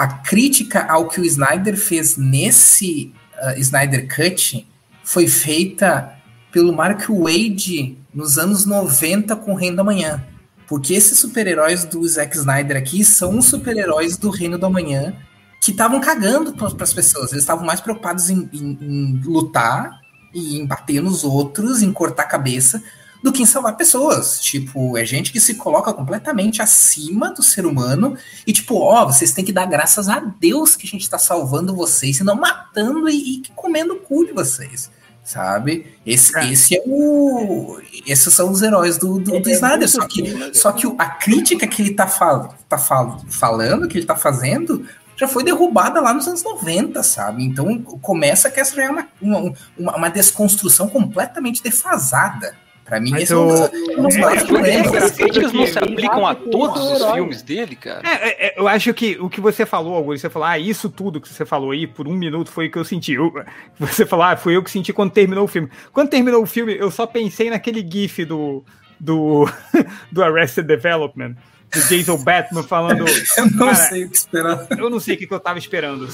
a 0.00 0.08
crítica 0.08 0.86
ao 0.90 1.08
que 1.08 1.20
o 1.20 1.26
Snyder 1.26 1.76
fez 1.76 2.16
nesse 2.16 3.12
uh, 3.34 3.60
Snyder 3.60 4.08
Cut 4.08 4.66
foi 5.04 5.28
feita 5.28 6.16
pelo 6.50 6.74
Mark 6.74 7.02
Wade 7.10 7.98
nos 8.14 8.38
anos 8.38 8.64
90 8.64 9.36
com 9.36 9.52
o 9.52 9.54
Reino 9.54 9.76
da 9.76 9.84
Manhã. 9.84 10.24
Porque 10.66 10.94
esses 10.94 11.18
super-heróis 11.18 11.84
do 11.84 12.02
Zack 12.08 12.34
Snyder 12.34 12.78
aqui 12.78 13.04
são 13.04 13.40
os 13.40 13.44
super-heróis 13.44 14.16
do 14.16 14.30
Reino 14.30 14.56
da 14.56 14.70
Manhã 14.70 15.14
que 15.60 15.70
estavam 15.70 16.00
cagando 16.00 16.54
para 16.54 16.82
as 16.82 16.94
pessoas. 16.94 17.32
Eles 17.32 17.42
estavam 17.42 17.66
mais 17.66 17.82
preocupados 17.82 18.30
em, 18.30 18.48
em, 18.54 18.78
em 18.80 19.20
lutar 19.22 20.00
e 20.32 20.58
em 20.58 20.64
bater 20.64 21.02
nos 21.02 21.24
outros, 21.24 21.82
em 21.82 21.92
cortar 21.92 22.22
a 22.22 22.26
cabeça, 22.26 22.82
do 23.22 23.32
que 23.32 23.42
em 23.42 23.46
salvar 23.46 23.76
pessoas. 23.76 24.40
Tipo, 24.40 24.96
é 24.96 25.04
gente 25.04 25.32
que 25.32 25.40
se 25.40 25.54
coloca 25.54 25.92
completamente 25.92 26.62
acima 26.62 27.32
do 27.32 27.42
ser 27.42 27.66
humano 27.66 28.16
e, 28.46 28.52
tipo, 28.52 28.76
ó, 28.76 29.06
vocês 29.06 29.32
têm 29.32 29.44
que 29.44 29.52
dar 29.52 29.66
graças 29.66 30.08
a 30.08 30.20
Deus 30.20 30.76
que 30.76 30.86
a 30.86 30.90
gente 30.90 31.08
tá 31.08 31.18
salvando 31.18 31.74
vocês 31.74 32.18
e 32.18 32.24
não 32.24 32.34
matando 32.34 33.08
e, 33.08 33.36
e 33.36 33.42
comendo 33.54 33.94
o 33.94 34.00
cu 34.00 34.24
de 34.24 34.32
vocês. 34.32 34.90
Sabe? 35.22 35.94
Esse 36.04 36.36
é, 36.36 36.50
esse 36.50 36.76
é 36.76 36.82
o. 36.86 37.78
Esses 38.06 38.32
são 38.32 38.50
os 38.50 38.62
heróis 38.62 38.96
do, 38.96 39.18
do, 39.20 39.38
do 39.38 39.50
Snyder. 39.50 39.88
Só 39.88 40.06
que, 40.06 40.54
só 40.54 40.72
que 40.72 40.86
a 40.98 41.06
crítica 41.06 41.68
que 41.68 41.82
ele 41.82 41.94
tá, 41.94 42.08
fal, 42.08 42.54
tá 42.68 42.78
fal, 42.78 43.20
falando, 43.28 43.86
que 43.86 43.98
ele 43.98 44.06
tá 44.06 44.16
fazendo, 44.16 44.84
já 45.20 45.28
foi 45.28 45.44
derrubada 45.44 46.00
lá 46.00 46.14
nos 46.14 46.26
anos 46.26 46.42
90, 46.42 47.02
sabe? 47.02 47.44
Então 47.44 47.80
começa 47.82 48.50
que 48.50 48.58
essa 48.58 48.74
já 48.74 48.84
é 48.84 48.90
uma, 48.90 49.06
uma, 49.20 49.96
uma 49.96 50.08
desconstrução 50.08 50.88
completamente 50.88 51.62
defasada. 51.62 52.56
Pra 52.90 52.98
mim, 53.00 53.10
Mas 53.12 53.22
esse 53.22 53.32
eu- 53.32 53.48
é 53.48 54.36
É, 54.36 54.44
problemas. 54.44 54.94
As 55.04 55.10
críticas 55.12 55.52
não 55.52 55.64
se 55.64 55.78
aplicam 55.78 56.26
a 56.26 56.34
todos 56.34 56.82
os 56.90 57.12
filmes 57.12 57.40
dele, 57.40 57.76
cara. 57.76 58.02
É, 58.04 58.28
é, 58.28 58.46
é, 58.48 58.54
eu 58.60 58.66
acho 58.66 58.92
que 58.92 59.16
o 59.20 59.30
que 59.30 59.40
você 59.40 59.64
falou, 59.64 59.94
Augusto, 59.94 60.22
você 60.22 60.28
falou, 60.28 60.48
ah, 60.48 60.58
isso 60.58 60.90
tudo 60.90 61.20
que 61.20 61.28
você 61.28 61.46
falou 61.46 61.70
aí, 61.70 61.86
por 61.86 62.08
um 62.08 62.14
minuto, 62.14 62.50
foi 62.50 62.66
o 62.66 62.70
que 62.70 62.76
eu 62.76 62.84
senti. 62.84 63.12
Eu- 63.12 63.32
você 63.78 64.04
falou, 64.04 64.24
ah, 64.24 64.36
foi 64.36 64.56
eu 64.56 64.62
que 64.64 64.72
senti 64.72 64.92
quando 64.92 65.12
terminou 65.12 65.44
o 65.44 65.48
filme. 65.48 65.68
Quando 65.92 66.08
terminou 66.10 66.42
o 66.42 66.46
filme, 66.46 66.76
eu 66.76 66.90
só 66.90 67.06
pensei 67.06 67.48
naquele 67.48 67.88
gif 67.88 68.24
do, 68.24 68.64
do, 68.98 69.48
do 70.10 70.24
Arrested 70.24 70.66
Development, 70.66 71.36
do 71.72 71.80
Jason 71.88 72.16
Batman 72.24 72.64
falando... 72.64 73.04
Eu 73.38 73.46
não 73.52 73.66
cara, 73.68 73.74
sei 73.76 74.04
o 74.04 74.10
que 74.10 74.16
esperar. 74.16 74.66
Eu 74.76 74.90
não 74.90 74.98
sei 74.98 75.14
o 75.14 75.18
que, 75.18 75.28
que 75.28 75.32
eu 75.34 75.38
tava 75.38 75.60
esperando. 75.60 76.08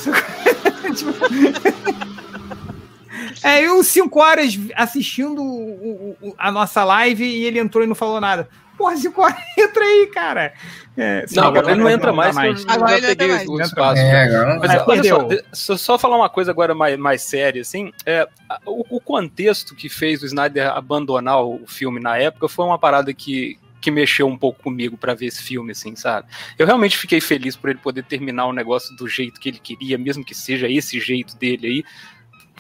É, 3.43 3.63
eu 3.67 3.83
cinco 3.85 4.21
horas 4.21 4.59
assistindo 4.75 5.43
o- 5.43 6.17
o- 6.23 6.29
o- 6.31 6.35
a 6.39 6.51
nossa 6.51 6.83
live 6.85 7.25
e 7.25 7.45
ele 7.45 7.59
entrou 7.59 7.83
e 7.85 7.87
não 7.87 7.95
falou 7.95 8.21
nada. 8.21 8.49
Porra, 8.77 8.95
cinco 8.97 9.23
horas, 9.23 9.37
entra 9.59 9.83
aí, 9.83 10.07
cara. 10.13 10.53
É, 10.99 11.25
Não, 11.33 11.45
agora 11.45 11.71
ele 11.71 11.81
não 11.81 11.91
entra 11.91 12.13
mais, 12.13 12.37
que 12.39 12.47
eu 12.47 12.57
já 12.57 12.73
Agora 12.75 12.93
não 12.93 13.01
peguei 13.01 13.27
entra 13.31 13.49
o 13.49 13.55
mais. 13.57 13.69
espaço. 13.69 14.01
É, 14.03 14.25
agora- 14.25 14.59
Mas 14.59 14.71
É, 14.71 14.85
olha 14.87 15.39
só, 15.53 15.77
só, 15.77 15.99
falar 15.99 16.17
uma 16.17 16.29
coisa 16.29 16.51
agora 16.51 16.75
mais, 16.75 16.99
mais 16.99 17.23
séria, 17.23 17.63
assim, 17.63 17.91
é, 18.05 18.29
o, 18.67 18.97
o 18.97 19.01
contexto 19.01 19.75
que 19.75 19.89
fez 19.89 20.23
o 20.23 20.27
Snyder 20.27 20.69
abandonar 20.75 21.43
o 21.43 21.63
filme 21.67 22.01
na 22.01 22.19
época 22.19 22.49
foi 22.49 22.65
uma 22.67 22.79
parada 22.79 23.13
que, 23.15 23.59
que 23.81 23.91
mexeu 23.91 24.27
um 24.27 24.37
pouco 24.37 24.63
comigo 24.63 24.97
pra 24.97 25.15
ver 25.15 25.27
esse 25.27 25.43
filme, 25.43 25.73
assim, 25.73 25.95
sabe? 25.97 26.29
Eu 26.59 26.67
realmente 26.67 26.99
fiquei 26.99 27.21
feliz 27.21 27.57
por 27.57 27.71
ele 27.71 27.79
poder 27.79 28.03
terminar 28.05 28.47
o 28.47 28.53
negócio 28.53 28.95
do 28.97 29.07
jeito 29.09 29.41
que 29.41 29.49
ele 29.51 29.59
queria, 29.59 29.97
mesmo 29.97 30.23
que 30.25 30.35
seja 30.35 30.69
esse 30.69 30.99
jeito 31.01 31.37
dele 31.37 31.67
aí. 31.67 31.85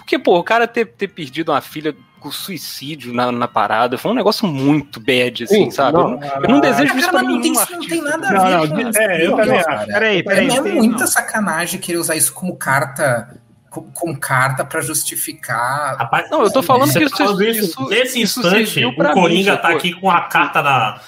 Porque, 0.07 0.21
pô, 0.21 0.39
o 0.39 0.45
cara 0.45 0.69
ter, 0.69 0.87
ter 0.87 1.09
perdido 1.09 1.51
uma 1.51 1.61
filha 1.61 1.93
com 2.21 2.31
suicídio 2.31 3.13
na, 3.13 3.33
na 3.33 3.49
parada 3.49 3.99
foi 3.99 4.13
um 4.13 4.15
negócio 4.15 4.47
muito 4.47 5.01
bad, 5.01 5.43
assim, 5.43 5.65
Sim, 5.65 5.71
sabe? 5.73 5.99
não, 5.99 6.13
eu, 6.13 6.19
não, 6.21 6.29
eu 6.29 6.49
não 6.49 6.61
desejo 6.61 6.87
Cara, 6.95 6.99
isso 7.01 7.11
pra 7.11 7.23
mas 7.25 7.29
não 7.29 7.39
nenhum 7.41 7.43
tem, 7.67 7.77
não 7.77 7.87
tem 7.89 8.03
nada 8.03 8.29
a 8.29 8.33
Não, 8.33 8.45
ver 8.45 8.51
não, 8.69 8.69
com 8.85 8.89
isso. 8.89 8.99
é, 9.01 9.27
eu 9.27 9.31
Não, 9.33 9.37
também 9.37 9.59
acho. 9.59 9.87
Peraí, 9.87 10.23
peraí. 10.23 10.49
É 10.57 10.61
muita 10.61 11.01
não. 11.01 11.07
sacanagem 11.09 11.81
querer 11.81 11.99
usar 11.99 12.15
isso 12.15 12.33
como 12.33 12.55
carta, 12.57 13.37
com, 13.69 14.15
carta 14.17 14.65
pra 14.65 14.81
justificar. 14.81 15.97
Rapaz, 15.99 16.31
Não, 16.31 16.43
eu 16.45 16.53
tô 16.53 16.63
falando 16.63 16.93
você 16.93 17.01
que 17.05 17.11
tá 17.11 17.25
isso- 17.25 17.43
isso, 17.43 17.65
isso- 17.65 17.89
nesse 17.89 18.23
isso 18.23 18.39
instante, 18.41 18.85
o 18.85 18.95
pra 18.95 19.09
mim, 19.09 19.21
Coringa 19.21 19.57
tá 19.57 19.71
aqui 19.71 19.93
com 19.93 20.09
a 20.09 20.21
carta 20.23 20.63
na. 20.63 21.01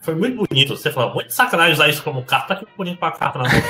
Foi 0.00 0.14
muito 0.14 0.36
bonito. 0.46 0.76
Você 0.76 0.92
falou, 0.92 1.14
muito 1.14 1.32
sacanagem 1.32 1.72
usar 1.74 1.88
isso 1.88 2.02
como 2.02 2.22
carta, 2.22 2.48
tá 2.48 2.54
aqui 2.54 2.64
o 2.64 2.76
Coringa 2.76 2.98
com 2.98 3.06
a 3.06 3.12
carta 3.12 3.38
na 3.38 3.48
mão. 3.48 3.62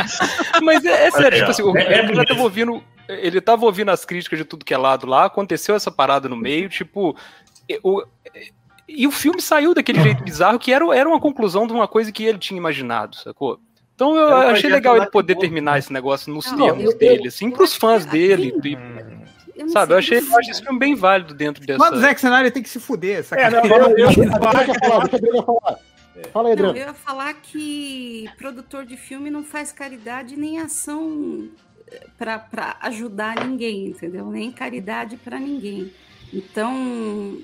Mas 0.62 0.84
é, 0.84 1.08
é 1.08 1.10
sério, 1.10 1.38
tipo 1.40 1.50
assim, 1.50 1.62
o 1.62 1.76
É- 1.76 1.82
é 1.94 1.98
ele 2.04 2.14
já 2.14 2.24
tava 2.24 2.42
ouvindo. 2.42 2.82
Ele 3.20 3.40
tava 3.40 3.64
ouvindo 3.64 3.90
as 3.90 4.04
críticas 4.04 4.38
de 4.38 4.44
tudo 4.44 4.64
que 4.64 4.74
é 4.74 4.78
lado 4.78 5.06
lá, 5.06 5.24
aconteceu 5.24 5.74
essa 5.74 5.90
parada 5.90 6.28
no 6.28 6.36
meio, 6.36 6.68
tipo. 6.68 7.16
e- 7.68 7.80
O, 7.82 8.04
e 8.88 9.06
o 9.06 9.10
filme 9.12 9.40
saiu 9.40 9.72
daquele 9.74 10.00
jeito 10.02 10.22
bizarro 10.24 10.58
que 10.58 10.72
era, 10.72 10.84
era 10.96 11.08
uma 11.08 11.20
conclusão 11.20 11.66
de 11.66 11.72
uma 11.72 11.86
coisa 11.86 12.10
que 12.10 12.24
ele 12.24 12.38
tinha 12.38 12.58
imaginado, 12.58 13.14
sacou? 13.16 13.60
Então 13.94 14.16
eu 14.16 14.28
um 14.28 14.48
achei 14.48 14.70
legal 14.70 14.96
ele 14.96 15.06
poder 15.06 15.36
terminar 15.36 15.78
esse 15.78 15.92
negócio 15.92 16.32
nos 16.32 16.50
Não, 16.52 16.58
termos 16.66 16.84
eu- 16.92 16.98
dele, 16.98 17.28
assim, 17.28 17.46
eu 17.46 17.52
pros 17.52 17.74
fãs 17.76 18.04
que 18.04 18.10
dele. 18.12 18.54
aqui- 18.58 18.76
e- 18.76 19.60
Eu 19.60 19.68
sabe, 19.68 19.92
eu 19.92 19.98
achei, 19.98 20.18
eu 20.18 20.38
achei 20.38 20.50
esse 20.52 20.62
filme 20.62 20.78
bem 20.78 20.94
válido 20.94 21.34
dentro 21.34 21.64
dessa. 21.66 21.78
Quando 21.78 21.96
o 21.96 22.00
Zack 22.00 22.18
Snyder 22.18 22.50
tem 22.50 22.62
que 22.62 22.68
se 22.70 22.80
fuder, 22.80 23.24
É, 23.32 23.50
não, 23.50 23.58
eu, 23.64 23.76
eu, 23.90 23.94
Deixa 24.06 24.24
eu 24.24 24.30
falar, 24.30 24.64
deixa 24.64 24.72
a 24.90 25.04
Adriana 25.04 25.42
falar. 25.42 25.78
Fala 26.32 26.48
aí, 26.48 26.56
Não, 26.56 26.68
Adriana. 26.70 26.78
eu 26.78 26.86
ia 26.88 26.94
falar 26.94 27.34
que 27.34 28.28
produtor 28.38 28.84
de 28.86 28.96
filme 28.96 29.30
não 29.30 29.44
faz 29.44 29.70
caridade 29.70 30.34
nem 30.36 30.58
ação 30.58 31.48
para 32.18 32.76
ajudar 32.82 33.46
ninguém, 33.46 33.86
entendeu? 33.88 34.26
Nem 34.26 34.50
caridade 34.50 35.16
para 35.16 35.38
ninguém. 35.38 35.92
Então, 36.32 37.38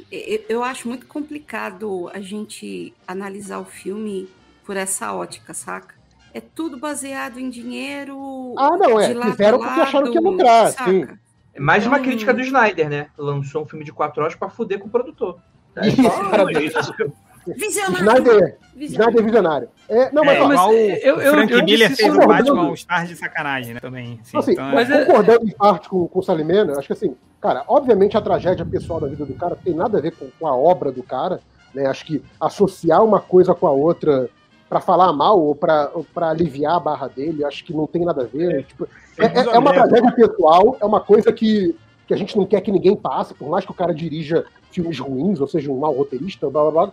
eu 0.48 0.62
acho 0.62 0.88
muito 0.88 1.06
complicado 1.06 2.08
a 2.12 2.20
gente 2.20 2.94
analisar 3.06 3.58
o 3.58 3.64
filme 3.64 4.28
por 4.64 4.76
essa 4.76 5.12
ótica, 5.12 5.52
saca? 5.52 5.94
É 6.32 6.40
tudo 6.40 6.78
baseado 6.78 7.38
em 7.38 7.48
dinheiro. 7.48 8.54
Ah, 8.58 8.76
não, 8.76 9.00
é. 9.00 9.08
de 9.08 9.14
lado 9.14 9.30
Fizeram 9.32 9.58
porque 9.58 9.80
acharam 9.80 10.10
que 10.10 10.18
ia 10.18 10.20
lucrar, 10.20 10.72
saca? 10.72 10.90
sim. 10.90 11.06
É 11.54 11.60
mais 11.60 11.86
uma 11.86 11.98
Hum. 11.98 12.02
crítica 12.02 12.34
do 12.34 12.40
Snyder, 12.42 12.88
né? 12.90 13.08
Lançou 13.16 13.62
um 13.62 13.66
filme 13.66 13.84
de 13.84 13.92
quatro 13.92 14.22
horas 14.22 14.34
pra 14.34 14.50
fuder 14.50 14.78
com 14.78 14.88
o 14.88 14.90
produtor. 14.90 15.40
Isso. 15.82 16.02
Visionário! 17.54 17.98
Snyder, 17.98 18.58
Visionário. 18.74 18.86
Snyder 18.86 19.24
visionário. 19.24 19.68
É, 19.88 20.12
não, 20.12 20.24
mas, 20.24 20.36
É, 20.38 20.42
ó, 20.42 20.50
igual 20.52 20.72
eu- 20.72 21.16
o 21.16 21.20
eu- 21.20 21.32
Frank 21.32 21.52
eu 21.52 21.64
Miller 21.64 21.88
disse 21.88 22.02
fez 22.02 22.14
o 22.14 22.18
Batman. 22.26 22.60
All 22.66 22.74
Stars 22.74 23.08
de 23.08 23.16
sacanagem, 23.16 23.74
né? 23.74 23.80
Também. 23.80 24.20
Sim, 24.24 24.38
assim, 24.38 24.52
então, 24.52 24.68
é- 24.70 24.74
mas 24.74 24.90
é- 24.90 25.04
concordando 25.04 25.44
em 25.48 25.52
parte 25.52 25.88
com, 25.88 26.06
com 26.08 26.18
o 26.18 26.22
Salimena, 26.22 26.76
acho 26.78 26.86
que 26.86 26.92
assim, 26.92 27.14
cara, 27.40 27.62
obviamente 27.68 28.16
a 28.16 28.20
tragédia 28.20 28.64
pessoal 28.66 29.00
da 29.00 29.06
vida 29.06 29.24
do 29.24 29.34
cara 29.34 29.56
tem 29.56 29.74
nada 29.74 29.98
a 29.98 30.00
ver 30.00 30.12
com, 30.16 30.28
com 30.38 30.46
a 30.46 30.56
obra 30.56 30.90
do 30.90 31.02
cara, 31.02 31.40
né? 31.74 31.86
Acho 31.86 32.04
que 32.04 32.22
associar 32.40 33.04
uma 33.04 33.20
coisa 33.20 33.54
com 33.54 33.66
a 33.66 33.72
outra 33.72 34.28
pra 34.68 34.80
falar 34.80 35.12
mal 35.12 35.40
ou 35.40 35.54
pra 35.54 35.90
aliviar 36.22 36.74
a 36.74 36.80
barra 36.80 37.06
dele, 37.06 37.44
acho 37.44 37.64
que 37.64 37.72
não 37.72 37.86
tem 37.86 38.04
nada 38.04 38.22
a 38.22 38.26
ver. 38.26 38.64
Tipo, 38.64 38.88
é, 39.18 39.26
é- 39.26 39.54
é 39.54 39.58
uma 39.58 39.72
tragédia 39.72 40.10
pessoal, 40.12 40.76
é 40.80 40.84
uma 40.84 41.00
coisa 41.00 41.32
que, 41.32 41.76
que 42.08 42.12
a 42.12 42.16
gente 42.16 42.36
não 42.36 42.44
quer 42.44 42.60
que 42.60 42.72
ninguém 42.72 42.96
passe, 42.96 43.32
por 43.32 43.48
mais 43.48 43.64
que 43.64 43.70
o 43.70 43.74
cara 43.74 43.94
dirija 43.94 44.44
filmes 44.72 44.98
ruins, 44.98 45.40
ou 45.40 45.46
seja, 45.46 45.70
um 45.70 45.78
mau 45.78 45.92
roteirista, 45.92 46.50
blá 46.50 46.62
blá 46.68 46.86
blá. 46.86 46.92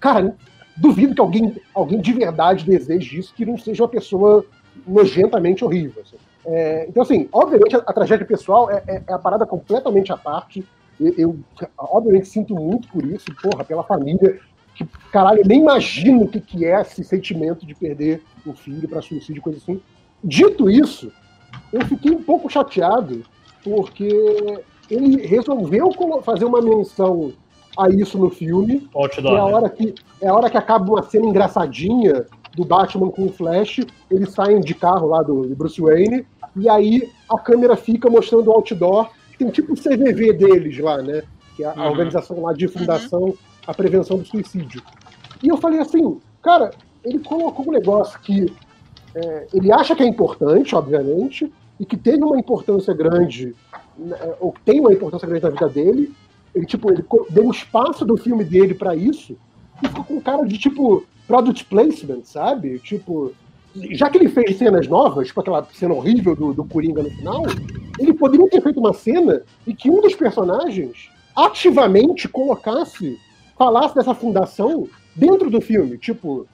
Cara, 0.00 0.36
duvido 0.76 1.14
que 1.14 1.20
alguém, 1.20 1.56
alguém 1.74 2.00
de 2.00 2.12
verdade 2.12 2.64
deseje 2.64 3.18
isso, 3.18 3.34
que 3.34 3.44
não 3.46 3.56
seja 3.58 3.82
uma 3.82 3.88
pessoa 3.88 4.44
nojentamente 4.86 5.64
horrível. 5.64 6.02
assim. 6.02 6.16
É, 6.44 6.86
então, 6.88 7.02
assim, 7.02 7.28
obviamente 7.32 7.74
a, 7.74 7.78
a 7.78 7.92
tragédia 7.92 8.24
pessoal 8.26 8.70
é, 8.70 8.82
é- 8.86 9.02
é 9.06 9.12
a 9.12 9.18
parada 9.18 9.44
completamente 9.46 10.12
à 10.12 10.16
parte. 10.16 10.64
Eu, 11.00 11.14
eu, 11.18 11.38
obviamente, 11.76 12.28
sinto 12.28 12.54
muito 12.54 12.88
por 12.88 13.04
isso, 13.04 13.26
porra, 13.42 13.64
pela 13.64 13.82
família. 13.82 14.38
Que, 14.74 14.86
caralho, 15.10 15.40
eu 15.40 15.46
nem 15.46 15.60
imagino 15.60 16.22
o 16.24 16.28
que, 16.28 16.40
que 16.40 16.64
é 16.66 16.80
esse 16.80 17.02
sentimento 17.02 17.64
de 17.66 17.74
perder 17.74 18.22
um 18.46 18.54
filho 18.54 18.86
para 18.88 19.00
suicídio, 19.02 19.42
coisa 19.42 19.58
assim. 19.58 19.80
Dito 20.22 20.68
isso, 20.70 21.10
eu 21.72 21.84
fiquei 21.86 22.12
um 22.12 22.22
pouco 22.22 22.48
chateado, 22.50 23.24
porque 23.64 24.08
ele 24.90 25.26
resolveu 25.26 25.90
fazer 26.22 26.44
uma 26.44 26.60
menção 26.60 27.32
a 27.78 27.88
isso 27.90 28.18
no 28.18 28.30
filme, 28.30 28.88
Outdoor, 28.94 29.34
é 29.36 29.38
a 29.38 29.44
hora 29.44 29.68
que 29.68 29.94
é 30.20 30.28
a 30.28 30.34
hora 30.34 30.50
que 30.50 30.56
acaba 30.56 30.90
uma 30.92 31.02
cena 31.02 31.26
engraçadinha 31.26 32.26
do 32.54 32.64
Batman 32.64 33.10
com 33.10 33.26
o 33.26 33.32
Flash, 33.32 33.80
eles 34.10 34.30
saem 34.30 34.60
de 34.60 34.74
carro 34.74 35.08
lá 35.08 35.22
do, 35.22 35.46
do 35.46 35.54
Bruce 35.54 35.80
Wayne, 35.80 36.26
e 36.56 36.68
aí 36.68 37.10
a 37.30 37.38
câmera 37.38 37.76
fica 37.76 38.08
mostrando 38.08 38.48
o 38.48 38.52
outdoor, 38.52 39.10
que 39.32 39.38
tem 39.38 39.50
tipo 39.50 39.74
o 39.74 39.76
CVV 39.76 40.32
deles 40.32 40.78
lá, 40.78 41.02
né? 41.02 41.22
Que 41.54 41.64
é 41.64 41.66
a, 41.66 41.74
Uhum. 41.74 41.90
organização 41.90 42.40
lá 42.40 42.52
de 42.54 42.66
fundação 42.68 43.34
a 43.66 43.74
prevenção 43.74 44.16
do 44.16 44.24
suicídio. 44.24 44.80
E 45.42 45.48
eu 45.48 45.56
falei 45.56 45.80
assim, 45.80 46.18
cara, 46.42 46.70
ele 47.04 47.18
colocou 47.18 47.68
um 47.68 47.72
negócio 47.72 48.18
que 48.20 48.50
é, 49.14 49.46
ele 49.52 49.72
acha 49.72 49.94
que 49.94 50.02
é 50.02 50.06
importante, 50.06 50.74
obviamente, 50.74 51.52
e 51.78 51.84
que 51.84 51.96
teve 51.96 52.22
uma 52.22 52.38
importância 52.38 52.94
grande, 52.94 53.54
né, 53.98 54.16
ou 54.40 54.54
tem 54.64 54.80
uma 54.80 54.92
importância 54.92 55.26
grande 55.26 55.44
na 55.44 55.50
vida 55.50 55.68
dele. 55.68 56.14
Ele, 56.56 56.64
tipo, 56.64 56.90
ele 56.90 57.04
deu 57.30 57.44
um 57.44 57.50
espaço 57.50 58.02
do 58.04 58.16
filme 58.16 58.42
dele 58.42 58.72
pra 58.74 58.96
isso, 58.96 59.36
e 59.82 59.86
ficou 59.88 60.02
com 60.04 60.20
cara 60.20 60.42
de, 60.46 60.56
tipo, 60.56 61.04
product 61.28 61.66
placement, 61.66 62.22
sabe? 62.24 62.78
Tipo, 62.78 63.32
já 63.90 64.08
que 64.08 64.16
ele 64.16 64.30
fez 64.30 64.56
cenas 64.56 64.88
novas, 64.88 65.26
tipo 65.28 65.38
aquela 65.40 65.62
cena 65.74 65.92
horrível 65.92 66.34
do, 66.34 66.54
do 66.54 66.64
Coringa 66.64 67.02
no 67.02 67.10
final, 67.10 67.42
ele 67.98 68.14
poderia 68.14 68.48
ter 68.48 68.62
feito 68.62 68.80
uma 68.80 68.94
cena 68.94 69.42
em 69.66 69.74
que 69.74 69.90
um 69.90 70.00
dos 70.00 70.14
personagens 70.14 71.10
ativamente 71.36 72.26
colocasse 72.26 73.18
falasse 73.58 73.94
dessa 73.94 74.14
fundação 74.14 74.88
dentro 75.14 75.50
do 75.50 75.60
filme. 75.60 75.98
Tipo, 75.98 76.46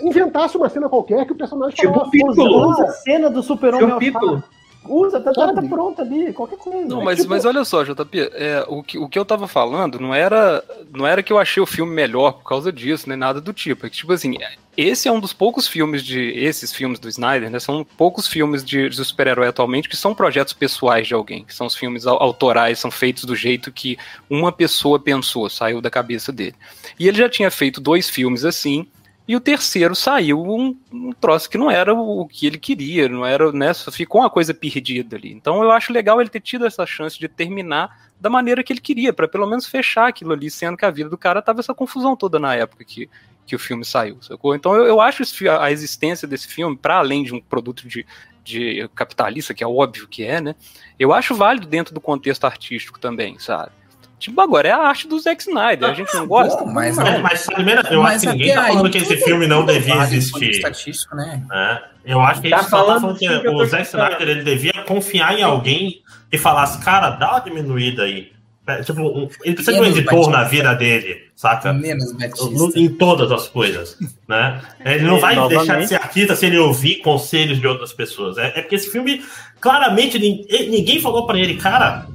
inventasse 0.00 0.56
uma 0.56 0.68
cena 0.68 0.88
qualquer 0.88 1.26
que 1.26 1.32
o 1.32 1.36
personagem 1.36 1.74
Tipo 1.76 1.92
falasse, 1.92 2.10
Piccolo. 2.12 2.62
"Ah, 2.62 2.68
Usa 2.68 2.84
a 2.84 2.90
cena 2.92 3.28
do 3.30 3.42
super-homem 3.42 3.98
Tipo. 3.98 4.42
Usa, 4.82 5.20
tá, 5.20 5.32
tá, 5.32 5.52
tá 5.52 5.62
pronto 5.62 6.00
ali, 6.00 6.32
qualquer 6.32 6.56
coisa. 6.58 6.88
Não, 6.88 7.02
É 7.02 7.04
mas, 7.04 7.18
tipo- 7.18 7.30
mas 7.30 7.44
olha 7.44 7.64
só, 7.64 7.84
JP, 7.84 8.18
é, 8.32 8.64
o, 8.66 8.82
que, 8.82 8.98
o 8.98 9.08
que 9.08 9.18
eu 9.18 9.24
tava 9.24 9.46
falando 9.46 10.00
não 10.00 10.14
era, 10.14 10.64
não 10.92 11.06
era 11.06 11.22
que 11.22 11.32
eu 11.32 11.38
achei 11.38 11.62
o 11.62 11.66
filme 11.66 11.92
melhor 11.92 12.32
por 12.32 12.44
causa 12.48 12.72
disso, 12.72 13.08
nem 13.08 13.16
nada 13.16 13.40
do 13.40 13.52
tipo. 13.52 13.86
É 13.86 13.90
que, 13.90 13.96
tipo 13.96 14.12
assim, 14.12 14.36
esse 14.76 15.06
é 15.06 15.12
um 15.12 15.20
dos 15.20 15.32
poucos 15.34 15.68
filmes 15.68 16.02
de. 16.02 16.18
Esses 16.30 16.72
filmes 16.72 16.98
do 16.98 17.08
Snyder, 17.08 17.50
né? 17.50 17.60
São 17.60 17.84
poucos 17.84 18.26
filmes 18.26 18.64
de, 18.64 18.88
de 18.88 19.04
super-herói 19.04 19.48
atualmente 19.48 19.88
que 19.88 19.96
são 19.96 20.14
projetos 20.14 20.54
pessoais 20.54 21.06
de 21.06 21.12
alguém, 21.14 21.44
que 21.44 21.54
são 21.54 21.66
os 21.66 21.76
filmes 21.76 22.06
au- 22.06 22.20
autorais, 22.20 22.78
são 22.78 22.90
feitos 22.90 23.24
do 23.24 23.36
jeito 23.36 23.70
que 23.70 23.98
uma 24.30 24.50
pessoa 24.50 24.98
pensou, 24.98 25.48
saiu 25.50 25.80
da 25.82 25.90
cabeça 25.90 26.32
dele. 26.32 26.54
E 26.98 27.06
ele 27.06 27.18
já 27.18 27.28
tinha 27.28 27.50
feito 27.50 27.80
dois 27.80 28.08
filmes 28.08 28.44
assim. 28.46 28.86
E 29.28 29.36
o 29.36 29.40
terceiro 29.40 29.94
saiu 29.94 30.42
um, 30.42 30.76
um 30.92 31.12
troço 31.12 31.48
que 31.48 31.56
não 31.56 31.70
era 31.70 31.94
o, 31.94 32.26
que 32.26 32.46
ele 32.46 32.58
queria, 32.58 33.08
não 33.08 33.24
era, 33.24 33.52
né? 33.52 33.72
Ficou 33.92 34.20
uma 34.20 34.30
coisa 34.30 34.52
perdida 34.52 35.16
ali. 35.16 35.32
Então 35.32 35.62
eu 35.62 35.70
acho 35.70 35.92
legal 35.92 36.20
ele 36.20 36.30
ter 36.30 36.40
tido 36.40 36.66
essa 36.66 36.84
chance 36.84 37.18
de 37.18 37.28
terminar 37.28 38.10
da 38.20 38.28
maneira 38.28 38.62
que 38.62 38.72
ele 38.72 38.80
queria, 38.80 39.12
para 39.12 39.28
pelo 39.28 39.46
menos 39.46 39.66
fechar 39.66 40.08
aquilo 40.08 40.32
ali, 40.32 40.50
sendo 40.50 40.76
que 40.76 40.84
a 40.84 40.90
vida 40.90 41.08
do 41.08 41.16
cara 41.16 41.40
tava 41.40 41.60
essa 41.60 41.72
confusão 41.72 42.16
toda 42.16 42.38
na 42.38 42.54
época 42.54 42.84
que, 42.84 43.08
que 43.46 43.54
o 43.54 43.58
filme 43.58 43.84
saiu, 43.84 44.20
sacou? 44.20 44.54
Então 44.54 44.74
eu, 44.74 44.84
eu 44.84 45.00
acho 45.00 45.22
a 45.60 45.70
existência 45.70 46.26
desse 46.26 46.48
filme, 46.48 46.76
para 46.76 46.98
além 46.98 47.22
de 47.22 47.32
um 47.34 47.40
produto 47.40 47.86
de, 47.86 48.04
de 48.44 48.88
capitalista, 48.94 49.54
que 49.54 49.64
é 49.64 49.66
óbvio 49.66 50.08
que 50.08 50.24
é, 50.24 50.40
né? 50.40 50.54
Eu 50.98 51.12
acho 51.12 51.34
válido 51.34 51.66
dentro 51.66 51.94
do 51.94 52.00
contexto 52.00 52.44
artístico 52.44 52.98
também, 52.98 53.38
sabe? 53.38 53.72
Tipo, 54.20 54.40
agora 54.40 54.68
é 54.68 54.70
a 54.70 54.78
arte 54.78 55.08
do 55.08 55.18
Zack 55.18 55.42
Snyder, 55.42 55.88
a 55.90 55.94
gente 55.94 56.14
não 56.14 56.26
gosta? 56.26 56.64
mas, 56.64 56.96
Não, 56.96 57.18
mas 57.20 57.40
Salimena, 57.40 57.82
eu 57.90 58.02
Mas 58.02 58.16
acho 58.16 58.26
que 58.26 58.32
ninguém 58.38 58.54
tá 58.54 58.66
falando 58.68 58.84
aí 58.86 58.90
que 58.92 58.98
esse 58.98 59.16
filme 59.16 59.46
não 59.46 59.64
devia 59.66 59.94
vale, 59.96 60.16
existir. 60.16 60.50
estatístico, 60.50 61.16
né? 61.16 61.42
né? 61.48 61.82
Eu 62.04 62.20
acho 62.20 62.40
que 62.42 62.48
a 62.48 62.50
Tá 62.50 62.62
gente 62.62 62.70
só 62.70 62.76
tá 62.78 62.84
falando 62.84 63.00
falando 63.00 63.18
que 63.18 63.40
que 63.40 63.48
o 63.48 63.64
Zack. 63.64 63.82
Snyder 63.88 64.28
ele 64.28 64.42
devia 64.44 64.72
confiar 64.86 65.38
em 65.38 65.42
alguém 65.42 66.02
que 66.30 66.38
falasse, 66.38 66.78
cara, 66.84 67.10
dá 67.10 67.30
uma 67.32 67.40
diminuída 67.40 68.02
aí. 68.04 68.30
É, 68.66 68.82
Tipo, 68.84 69.28
ele 69.42 69.54
precisa 69.54 69.72
de 69.72 69.80
um 69.80 69.84
editor 69.86 70.12
Batista. 70.14 70.30
na 70.32 70.44
vida 70.44 70.74
dele, 70.74 71.22
saca? 71.34 71.72
Menos 71.72 72.12
Batista. 72.12 72.78
Em 72.78 72.88
todas 72.90 73.32
as 73.32 73.48
coisas, 73.48 73.96
né? 74.28 74.60
Ele 74.84 75.04
não 75.06 75.16
E, 75.16 75.20
vai 75.20 75.34
novamente- 75.34 75.58
deixar 75.66 75.80
de 75.80 75.88
ser 75.88 75.94
artista 75.96 76.36
se 76.36 76.46
ele 76.46 76.58
ouvir 76.58 76.96
conselhos 76.96 77.58
de 77.58 77.66
outras 77.66 77.92
pessoas. 77.92 78.36
É, 78.38 78.46
é 78.54 78.60
porque 78.62 78.76
esse 78.76 78.90
filme, 78.92 79.24
claramente, 79.60 80.18
nin- 80.18 80.46
ninguém 80.68 81.00
falou 81.00 81.26
pra 81.26 81.38
ele, 81.38 81.54
cara, 81.56 82.06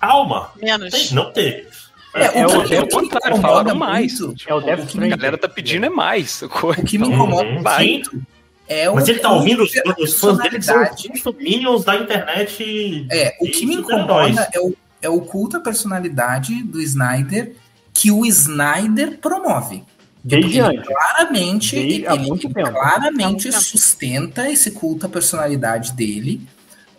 calma. 0.00 0.50
Menos. 0.60 1.12
Não 1.12 1.32
teve. 1.32 1.66
É, 2.14 2.40
É 2.40 2.46
o, 2.46 2.60
o- 2.60 2.64
que, 2.64 2.74
é 2.74 2.80
o 2.80 2.84
o 2.84 2.88
que 2.88 2.96
me 2.96 3.02
contrário, 3.02 3.36
incomoda 3.36 3.40
falaram 3.40 3.74
mais. 3.76 4.20
muito, 4.20 4.44
É 4.48 4.54
o 4.54 4.60
Death 4.60 4.80
o 4.84 4.86
que 4.86 5.04
A 5.04 5.08
galera 5.16 5.38
tá 5.38 5.48
pedindo 5.48 5.86
é 5.86 5.90
mais, 5.90 6.42
o 6.42 6.48
que 6.48 6.98
me 6.98 7.06
Então, 7.06 7.14
incomoda 7.14 7.48
Uhum, 7.48 7.62
muito 7.62 8.22
é 8.66 8.90
o 8.90 8.94
Mas 8.96 9.08
ele 9.08 9.18
tá 9.18 9.30
o- 9.30 9.36
ouvindo 9.36 9.62
os, 9.62 9.70
os 9.98 10.18
fãs 10.18 10.38
dele 10.38 10.60
são 10.62 10.82
os 10.82 11.36
minions 11.36 11.84
da 11.84 11.96
internet. 11.96 13.06
É, 13.10 13.36
o 13.40 13.44
que 13.46 13.66
me 13.66 13.76
incomoda 13.76 14.48
é 14.52 14.58
o, 14.60 14.74
é 15.02 15.08
o 15.08 15.20
culto 15.20 15.56
à 15.58 15.60
personalidade 15.60 16.62
do 16.64 16.80
Snyder 16.80 17.54
que 17.94 18.10
o 18.10 18.24
Snyder 18.26 19.18
promove. 19.18 19.84
Desde 20.24 20.58
Ele 20.58 20.60
antes. 20.60 20.86
claramente, 20.86 21.76
Desde 21.76 21.94
ele, 21.94 22.06
ele 22.06 22.54
claramente 22.54 23.52
sustenta 23.52 24.50
esse 24.50 24.70
culto 24.72 25.06
à 25.06 25.08
personalidade 25.08 25.92
dele. 25.92 26.40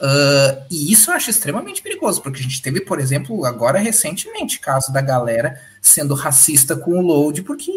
Ah, 0.02 0.64
e 0.72 0.92
isso 0.92 1.12
eu 1.12 1.16
acho 1.16 1.30
extremamente 1.30 1.82
perigoso, 1.82 2.22
porque 2.22 2.40
a 2.40 2.44
gente 2.44 2.62
teve, 2.62 2.82
por 2.82 3.00
exemplo, 3.00 3.46
agora 3.46 3.78
recentemente, 3.80 4.60
caso 4.60 4.94
da 4.94 5.02
galera 5.02 5.60
sendo 5.82 6.14
racista 6.14 6.76
com 6.76 6.92
o 6.98 7.02
Load, 7.02 7.42
porque 7.44 7.72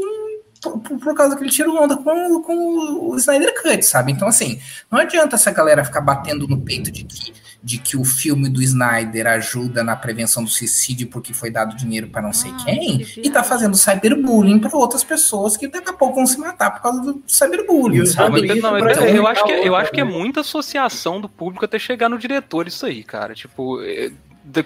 por, 0.60 0.78
por- 1.00 1.14
causa 1.16 1.34
que 1.36 1.42
ele 1.42 1.50
tirou 1.50 1.82
onda 1.82 1.96
com, 1.96 2.40
com 2.42 3.08
o 3.10 3.16
Snyder 3.16 3.60
Cut, 3.60 3.82
sabe? 3.84 4.12
Então, 4.12 4.28
assim, 4.28 4.60
não 4.88 5.00
adianta 5.00 5.34
essa 5.34 5.50
galera 5.50 5.84
ficar 5.84 6.00
batendo 6.00 6.46
no 6.46 6.60
peito 6.60 6.92
de 6.92 7.02
que, 7.02 7.32
de 7.64 7.78
que 7.78 7.96
o 7.96 8.04
filme 8.04 8.48
do 8.48 8.60
Snyder 8.60 9.26
ajuda 9.26 9.84
na 9.84 9.94
prevenção 9.94 10.42
do 10.42 10.50
suicídio 10.50 11.06
porque 11.06 11.32
foi 11.32 11.50
dado 11.50 11.76
dinheiro 11.76 12.08
para 12.08 12.20
não 12.20 12.32
sei 12.32 12.50
Ah, 12.50 12.64
quem, 12.64 12.98
que 12.98 13.20
e 13.20 13.30
tá 13.30 13.44
fazendo 13.44 13.76
cyberbullying 13.76 14.58
para 14.58 14.76
outras 14.76 15.04
pessoas 15.04 15.56
que 15.56 15.68
daqui 15.68 15.88
a 15.90 15.92
pouco 15.92 16.16
vão 16.16 16.26
se 16.26 16.38
matar 16.38 16.72
por 16.72 16.82
causa 16.82 17.00
do 17.00 17.22
cyberbullying, 17.26 18.06
sabe? 18.06 18.60
não, 18.60 18.72
mas 18.72 18.96
Então, 18.96 19.06
eu, 19.06 19.26
acho 19.26 19.44
que, 19.44 19.52
eu 19.52 19.76
acho 19.76 19.92
que 19.92 20.00
é 20.00 20.04
muita 20.04 20.40
associação 20.40 21.20
do 21.20 21.28
público 21.28 21.64
até 21.64 21.78
chegar 21.78 22.08
no 22.08 22.18
diretor 22.18 22.66
isso 22.66 22.84
aí, 22.84 23.04
cara. 23.04 23.34
Tipo, 23.34 23.80
é, 23.82 24.10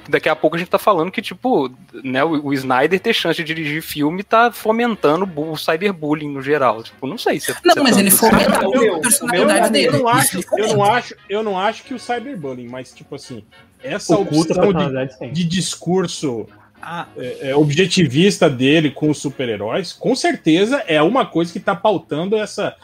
daqui 0.09 0.29
a 0.29 0.35
pouco 0.37 0.57
a 0.57 0.59
gente 0.59 0.69
tá 0.71 0.79
falando 0.79 1.11
que, 1.11 1.21
tipo, 1.21 1.71
né, 2.03 2.25
o, 2.25 2.47
o 2.47 2.53
Snyder 2.55 2.99
ter 2.99 3.13
chance 3.13 3.37
de 3.37 3.45
dirigir 3.55 3.83
filme 3.83 4.23
tá 4.23 4.51
fomentando 4.51 5.25
o 5.25 5.27
bu- 5.27 5.53
o 5.53 5.57
cyberbullying 5.57 6.31
no 6.33 6.41
geral. 6.43 6.83
Tipo, 6.83 7.07
não 7.07 7.19
sei 7.19 7.39
se 7.41 7.53
é- 7.53 7.57
Não, 7.65 7.75
se 7.75 7.79
é 7.81 7.83
mas 7.83 7.97
ele 7.99 8.11
fomenta 8.11 8.61
Eu- 8.73 8.97
a 8.97 9.01
personalidade 9.01 9.71
dele. 9.71 9.87
eu 9.89 9.93
não 10.01 10.09
acho, 10.09 10.41
eu 10.57 10.69
não 10.69 10.83
acho, 10.85 11.15
eu 11.29 11.43
não 11.43 11.59
acho 11.59 11.85
que 11.85 11.95
o 11.95 11.99
cyberbullying, 11.99 12.69
mas 12.69 12.93
tipo 12.93 13.15
assim, 13.15 13.45
essa 13.83 14.17
Oculta 14.17 14.61
a 14.61 14.65
opção 14.69 14.89
de, 15.29 15.31
de 15.33 15.45
discurso 15.45 16.47
Ah, 16.83 17.07
é, 17.17 17.51
é, 17.51 17.57
objetivista 17.57 18.49
dele 18.51 18.91
com 18.91 19.11
os 19.11 19.19
super-heróis, 19.19 19.93
com 19.93 20.15
certeza 20.15 20.85
é 20.87 21.01
uma 21.03 21.25
coisa 21.27 21.53
que 21.53 21.59
tá 21.61 21.75
pautando 21.75 22.37
essa 22.37 22.77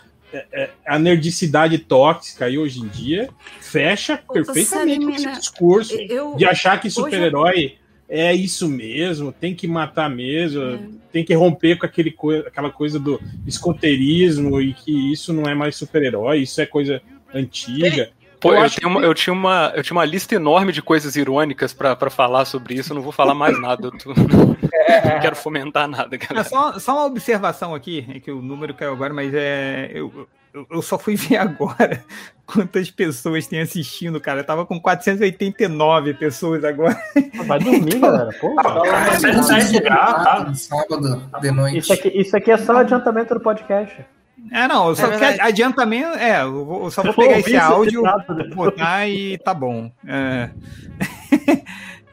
a 0.86 0.98
nerdicidade 0.98 1.78
tóxica 1.78 2.44
aí 2.46 2.58
hoje 2.58 2.80
em 2.80 2.88
dia 2.88 3.28
fecha 3.60 4.18
perfeitamente 4.32 5.00
com 5.04 5.10
esse 5.10 5.32
discurso 5.32 5.94
eu- 5.94 6.34
de 6.36 6.44
achar 6.44 6.80
que 6.80 6.88
super-herói 6.90 7.74
é 8.08 8.34
isso 8.34 8.68
mesmo, 8.68 9.32
tem 9.32 9.54
que 9.54 9.66
matar 9.66 10.10
mesmo, 10.10 10.62
É. 10.62 10.78
tem 11.10 11.24
que 11.24 11.32
romper 11.34 11.76
com 11.78 11.86
aquele 11.86 12.10
coi- 12.10 12.40
aquela 12.40 12.70
coisa 12.70 12.98
do 12.98 13.18
escoteirismo 13.46 14.60
e 14.60 14.74
que 14.74 15.12
isso 15.12 15.32
não 15.32 15.44
é 15.44 15.54
mais 15.54 15.76
super-herói, 15.76 16.40
isso 16.42 16.60
é 16.60 16.66
coisa 16.66 17.00
antiga. 17.34 18.10
Pô, 18.42 18.52
Eu 18.52 18.62
eu, 18.64 18.68
tinha 18.70 18.88
uma, 18.88 19.00
eu, 19.00 19.14
tinha 19.14 19.32
uma, 19.32 19.72
eu 19.76 19.82
tinha 19.82 19.96
uma 19.96 20.04
lista 20.04 20.34
enorme 20.34 20.72
de 20.72 20.82
coisas 20.82 21.14
irônicas 21.16 21.72
pra 21.72 21.94
pra 21.96 22.10
falar 22.10 22.44
sobre 22.44 22.74
isso, 22.74 22.92
eu 22.92 22.96
não 22.96 23.02
vou 23.02 23.12
falar 23.12 23.34
mais 23.34 23.58
nada. 23.60 23.86
Eu 23.86 23.92
tô- 23.92 24.12
não 24.14 25.20
quero 25.20 25.36
fomentar 25.36 25.86
nada, 25.88 26.16
É 26.16 26.18
galera. 26.18 26.48
só, 26.48 26.78
só 26.78 26.92
uma 26.96 27.06
observação 27.06 27.74
aqui, 27.74 28.04
é 28.14 28.18
que 28.20 28.30
o 28.32 28.42
número 28.42 28.74
caiu 28.74 28.92
agora, 28.92 29.14
mas 29.14 29.32
é. 29.32 29.90
Eu, 29.94 30.28
eu, 30.52 30.66
eu 30.70 30.82
só 30.82 30.98
fui 30.98 31.14
ver 31.16 31.36
agora 31.36 32.04
quantas 32.44 32.90
pessoas 32.90 33.46
tem 33.46 33.60
assistindo, 33.60 34.20
cara. 34.20 34.40
Eu 34.40 34.44
tava 34.44 34.66
com 34.66 34.78
489 34.80 36.14
pessoas 36.14 36.64
agora. 36.64 37.00
Vai 37.46 37.58
dormir, 37.58 37.98
galera. 37.98 38.30
Pô, 38.40 38.54
Cara, 38.56 39.42
sai 39.42 39.64
de 39.64 39.78
lugar, 39.78 40.24
tá? 40.24 40.44
No 40.48 40.54
sábado 40.54 41.22
de 41.40 41.50
noite. 41.50 41.78
isso, 41.78 41.92
aqui, 41.92 42.08
isso 42.08 42.36
aqui 42.36 42.50
é 42.50 42.56
só 42.58 42.76
adiantamento 42.78 43.34
do 43.34 43.40
podcast. 43.40 44.04
É, 44.50 44.66
não, 44.68 44.88
eu 44.88 44.96
só 44.96 45.02
É 45.06 45.08
quero 45.10 45.20
verdade. 45.20 45.40
adiantamento. 45.48 46.18
É, 46.18 46.42
eu, 46.42 46.64
vou- 46.64 46.84
eu 46.84 46.90
só 46.90 47.02
vou 47.02 47.10
Eu 47.12 47.16
pegar 47.16 47.38
esse 47.38 47.56
áudio, 47.56 48.02
depois. 48.02 48.54
botar 48.54 49.08
e 49.08 49.38
tá 49.38 49.54
bom. 49.54 49.90
É. 50.06 50.50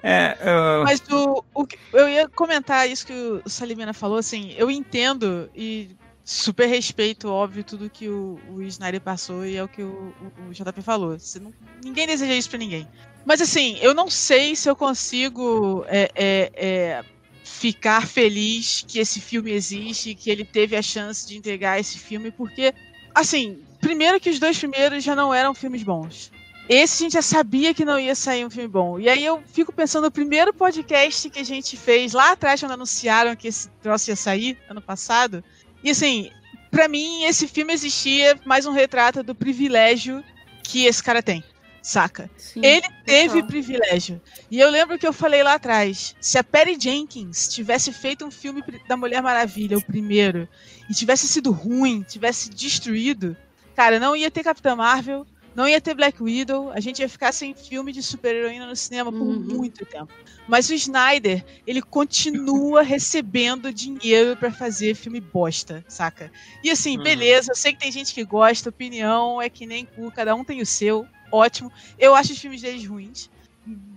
É, 0.02 0.38
ah, 0.42 0.84
Mas 0.86 1.02
o, 1.12 1.44
o 1.54 1.68
eu 1.92 2.08
ia 2.08 2.26
comentar 2.30 2.90
isso 2.90 3.06
que 3.06 3.12
o 3.14 3.50
Salimena 3.50 3.94
falou, 3.94 4.18
assim, 4.18 4.54
eu 4.58 4.72
entendo 4.72 5.50
e 5.54 5.90
super 6.24 6.68
respeito, 6.68 7.28
óbvio, 7.30 7.66
tudo 7.66 7.90
que 7.90 8.08
o, 8.08 8.40
o 8.50 8.62
Snyder 8.62 9.02
passou 9.02 9.46
e 9.46 9.58
é 9.58 9.64
o 9.64 9.68
que 9.68 9.82
o, 9.84 10.14
o- 10.48 10.50
o 10.50 10.54
JP 10.54 10.82
falou. 10.82 11.20
Você 11.20 11.38
não- 11.38 11.52
ninguém 11.84 12.08
deseja 12.08 12.34
isso 12.34 12.50
pra 12.50 12.58
ninguém. 12.58 12.88
Mas 13.26 13.42
assim, 13.42 13.78
eu 13.82 13.94
não 13.94 14.10
sei 14.10 14.56
se 14.56 14.70
eu 14.70 14.76
consigo 14.76 15.84
é, 15.90 16.10
é, 16.16 16.52
é, 16.56 17.04
ficar 17.50 18.08
feliz 18.08 18.86
que 18.88 19.00
esse 19.00 19.20
filme 19.20 19.52
existe, 19.52 20.16
que 20.16 20.30
ele 20.30 20.46
teve 20.46 20.76
a 20.76 20.82
chance 20.82 21.28
de 21.28 21.38
entregar 21.38 21.80
esse 21.80 21.98
filme, 21.98 22.32
porque, 22.32 22.74
assim, 23.14 23.60
primeiro 23.82 24.20
que 24.20 24.30
os 24.30 24.40
dois 24.40 24.58
primeiros 24.58 25.04
já 25.04 25.16
não 25.16 25.34
eram 25.34 25.54
filmes 25.54 25.84
bons. 25.84 26.32
Esse 26.70 27.02
a 27.02 27.04
gente 27.04 27.14
já 27.14 27.22
sabia 27.22 27.74
que 27.74 27.84
não 27.84 28.00
ia 28.00 28.14
sair 28.14 28.46
um 28.46 28.50
filme 28.50 28.68
bom. 28.68 29.00
E 29.00 29.10
aí 29.10 29.26
eu 29.26 29.42
fico 29.52 29.74
pensando 29.74 30.04
no 30.04 30.12
primeiro 30.12 30.54
podcast 30.54 31.28
que 31.30 31.40
a 31.40 31.44
gente 31.44 31.76
fez 31.76 32.14
lá 32.14 32.32
atrás, 32.32 32.60
quando 32.62 32.74
anunciaram 32.74 33.36
que 33.36 33.48
esse 33.48 33.68
troço 33.82 34.12
ia 34.12 34.16
sair, 34.16 34.58
ano 34.70 34.82
passado. 34.82 35.44
E 35.84 35.90
assim, 35.90 36.30
pra 36.70 36.88
mim, 36.88 37.24
esse 37.24 37.48
filme 37.48 37.74
existia 37.74 38.40
mais 38.46 38.68
um 38.68 38.72
retrato 38.72 39.24
do 39.24 39.34
privilégio 39.34 40.24
que 40.64 40.86
esse 40.86 41.04
cara 41.04 41.24
tem, 41.24 41.44
saca? 41.82 42.30
Sim, 42.38 42.62
Ele 42.62 42.86
teve 43.06 43.44
privilégio. 43.44 44.22
E 44.50 44.60
eu 44.60 44.70
lembro 44.70 44.98
que 44.98 45.08
eu 45.08 45.14
falei 45.14 45.44
lá 45.44 45.54
atrás: 45.56 46.16
se 46.20 46.38
a 46.38 46.44
Perry 46.44 46.78
Jenkins 46.80 47.48
tivesse 47.48 47.92
feito 47.94 48.26
um 48.26 48.32
filme 48.32 48.64
da 48.88 48.98
Mulher 48.98 49.22
Maravilha, 49.22 49.78
o 49.78 49.82
primeiro, 49.82 50.48
e 50.90 50.94
tivesse 50.94 51.28
sido 51.28 51.52
ruim, 51.52 52.04
tivesse 52.04 52.50
destruído, 52.50 53.38
cara, 53.76 54.00
não 54.00 54.16
ia 54.16 54.30
ter 54.32 54.44
Capitã 54.44 54.76
Marvel, 54.76 55.26
não 55.56 55.68
ia 55.68 55.82
ter 55.82 55.96
Black 55.96 56.22
Widow, 56.22 56.70
a 56.72 56.80
gente 56.80 57.00
ia 57.00 57.10
ficar 57.10 57.32
sem 57.32 57.54
filme 57.56 57.92
de 57.92 58.04
super-heroína 58.04 58.68
no 58.68 58.76
cinema 58.76 59.12
por 59.12 59.28
Uhum. 59.28 59.40
muito 59.40 59.86
tempo. 59.86 60.12
Mas 60.48 60.70
o 60.70 60.74
Snyder, 60.74 61.44
ele 61.66 61.82
continua 61.82 62.82
recebendo 62.84 63.74
dinheiro 63.74 64.38
pra 64.38 64.52
fazer 64.52 64.96
filme 64.96 65.20
bosta, 65.20 65.84
saca? 65.88 66.32
E 66.64 66.70
assim, 66.70 66.98
Uhum. 66.98 67.02
beleza, 67.02 67.52
eu 67.52 67.56
sei 67.56 67.74
que 67.74 67.80
tem 67.80 67.92
gente 67.92 68.14
que 68.14 68.24
gosta, 68.24 68.70
opinião 68.70 69.42
é 69.42 69.50
que 69.50 69.66
nem 69.66 69.86
cu, 69.86 70.12
cada 70.12 70.36
um 70.36 70.44
tem 70.46 70.62
o 70.62 70.66
seu, 70.66 71.10
ótimo. 71.32 71.72
Eu 71.98 72.16
acho 72.16 72.34
os 72.34 72.40
filmes 72.40 72.62
deles 72.62 72.86
ruins. 72.86 73.30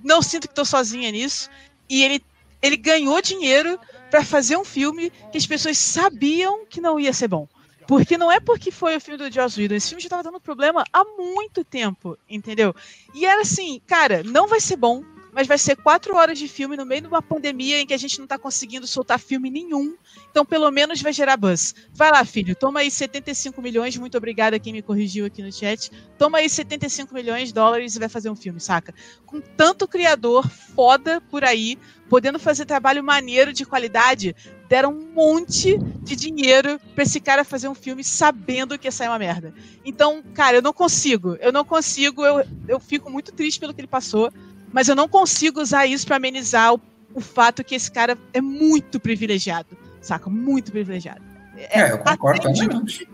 Não 0.02 0.22
sinto 0.22 0.48
que 0.48 0.54
tô 0.54 0.64
sozinha 0.64 1.10
nisso. 1.10 1.48
E 1.88 2.02
ele 2.02 2.22
ele 2.62 2.76
ganhou 2.76 3.20
dinheiro 3.20 3.78
pra 4.09 4.24
fazer 4.24 4.56
um 4.56 4.64
filme 4.64 5.10
que 5.32 5.36
as 5.36 5.46
pessoas 5.46 5.76
sabiam 5.76 6.64
que 6.64 6.80
não 6.80 6.98
ia 6.98 7.12
ser 7.12 7.26
bom. 7.26 7.48
Porque 7.88 8.16
não 8.16 8.30
é 8.30 8.38
porque 8.38 8.70
foi 8.70 8.96
o 8.96 9.00
filme 9.00 9.18
do 9.18 9.32
Joss 9.32 9.60
Whedon, 9.60 9.74
esse 9.74 9.88
filme 9.88 10.02
já 10.02 10.09
tava 10.09 10.22
dando 10.22 10.40
problema 10.40 10.84
há 10.92 11.04
muito 11.04 11.64
tempo, 11.64 12.16
entendeu? 12.28 12.74
E 13.12 13.26
era 13.26 13.42
assim, 13.42 13.80
cara, 13.86 14.22
não 14.22 14.46
vai 14.46 14.60
ser 14.60 14.76
bom, 14.76 15.02
mas 15.32 15.46
vai 15.46 15.56
ser 15.56 15.76
quatro 15.76 16.14
horas 16.14 16.38
de 16.38 16.46
filme 16.46 16.76
no 16.76 16.84
meio 16.84 17.00
de 17.00 17.06
uma 17.09 17.22
pandemia 17.22 17.80
em 17.80 17.86
que 17.86 17.94
a 17.94 17.98
gente 17.98 18.20
não 18.20 18.26
tá 18.26 18.38
conseguindo 18.38 18.86
soltar 18.86 19.18
filme 19.18 19.50
nenhum. 19.50 19.96
Então, 20.30 20.44
pelo 20.44 20.70
menos 20.70 21.00
vai 21.00 21.12
gerar 21.12 21.38
buzz. 21.38 21.74
Vai 21.94 22.10
lá, 22.10 22.22
filho, 22.24 22.54
toma 22.54 22.80
aí 22.80 22.90
75 22.90 23.60
milhões, 23.62 23.96
muito 23.96 24.16
obrigada 24.16 24.59
quem 24.59 24.74
me 24.74 24.82
corrigiu 24.82 25.24
aqui 25.24 25.42
no 25.42 25.50
chat. 25.50 25.90
Toma 26.18 26.38
aí 26.38 26.48
75 26.48 27.14
milhões 27.14 27.48
de 27.48 27.54
dólares 27.54 27.96
e 27.96 27.98
vai 27.98 28.10
fazer 28.10 28.28
um 28.28 28.36
filme, 28.36 28.60
saca? 28.60 28.94
Com 29.24 29.40
tanto 29.40 29.88
criador 29.88 30.46
foda 30.48 31.20
por 31.20 31.44
aí, 31.44 31.78
podendo 32.10 32.38
fazer 32.38 32.66
trabalho 32.66 33.02
maneiro 33.02 33.54
de 33.54 33.64
qualidade, 33.64 34.36
deram 34.68 34.90
um 34.92 35.12
monte 35.14 35.78
de 36.02 36.14
dinheiro 36.14 36.78
pra 36.94 37.04
esse 37.04 37.20
cara 37.20 37.42
fazer 37.42 37.68
um 37.68 37.74
filme 37.74 38.04
sabendo 38.04 38.78
que 38.78 38.86
ia 38.86 38.92
sair 38.92 39.09
uma 39.09 39.18
merda. 39.18 39.54
Então, 39.82 40.22
cara, 40.34 40.59
eu 40.59 40.62
não 40.62 40.74
consigo. 40.74 41.36
Eu 41.40 41.52
não 41.52 41.64
consigo, 41.64 42.24
eu, 42.24 42.44
eu 42.68 42.78
fico 42.78 43.10
muito 43.10 43.32
triste 43.32 43.59
pelo 43.59 43.72
que 43.72 43.80
ele 43.80 43.88
passou, 43.88 44.30
mas 44.73 44.89
eu 44.89 44.97
não 44.97 45.09
consigo 45.09 45.61
usar 45.61 45.86
isso 45.86 46.07
pra 46.07 46.16
amenizar 46.16 46.74
o, 46.74 46.81
o 47.15 47.20
fato 47.20 47.62
que 47.62 47.74
esse 47.74 47.90
cara 47.90 48.16
é 48.32 48.40
muito 48.40 48.99
privilegiado, 48.99 49.77
saca? 50.01 50.31
Muito 50.31 50.73
privilegiado. 50.73 51.23
É, 51.57 51.93
eu 51.93 51.99
concordo 51.99 52.40
plenamente. 52.40 53.09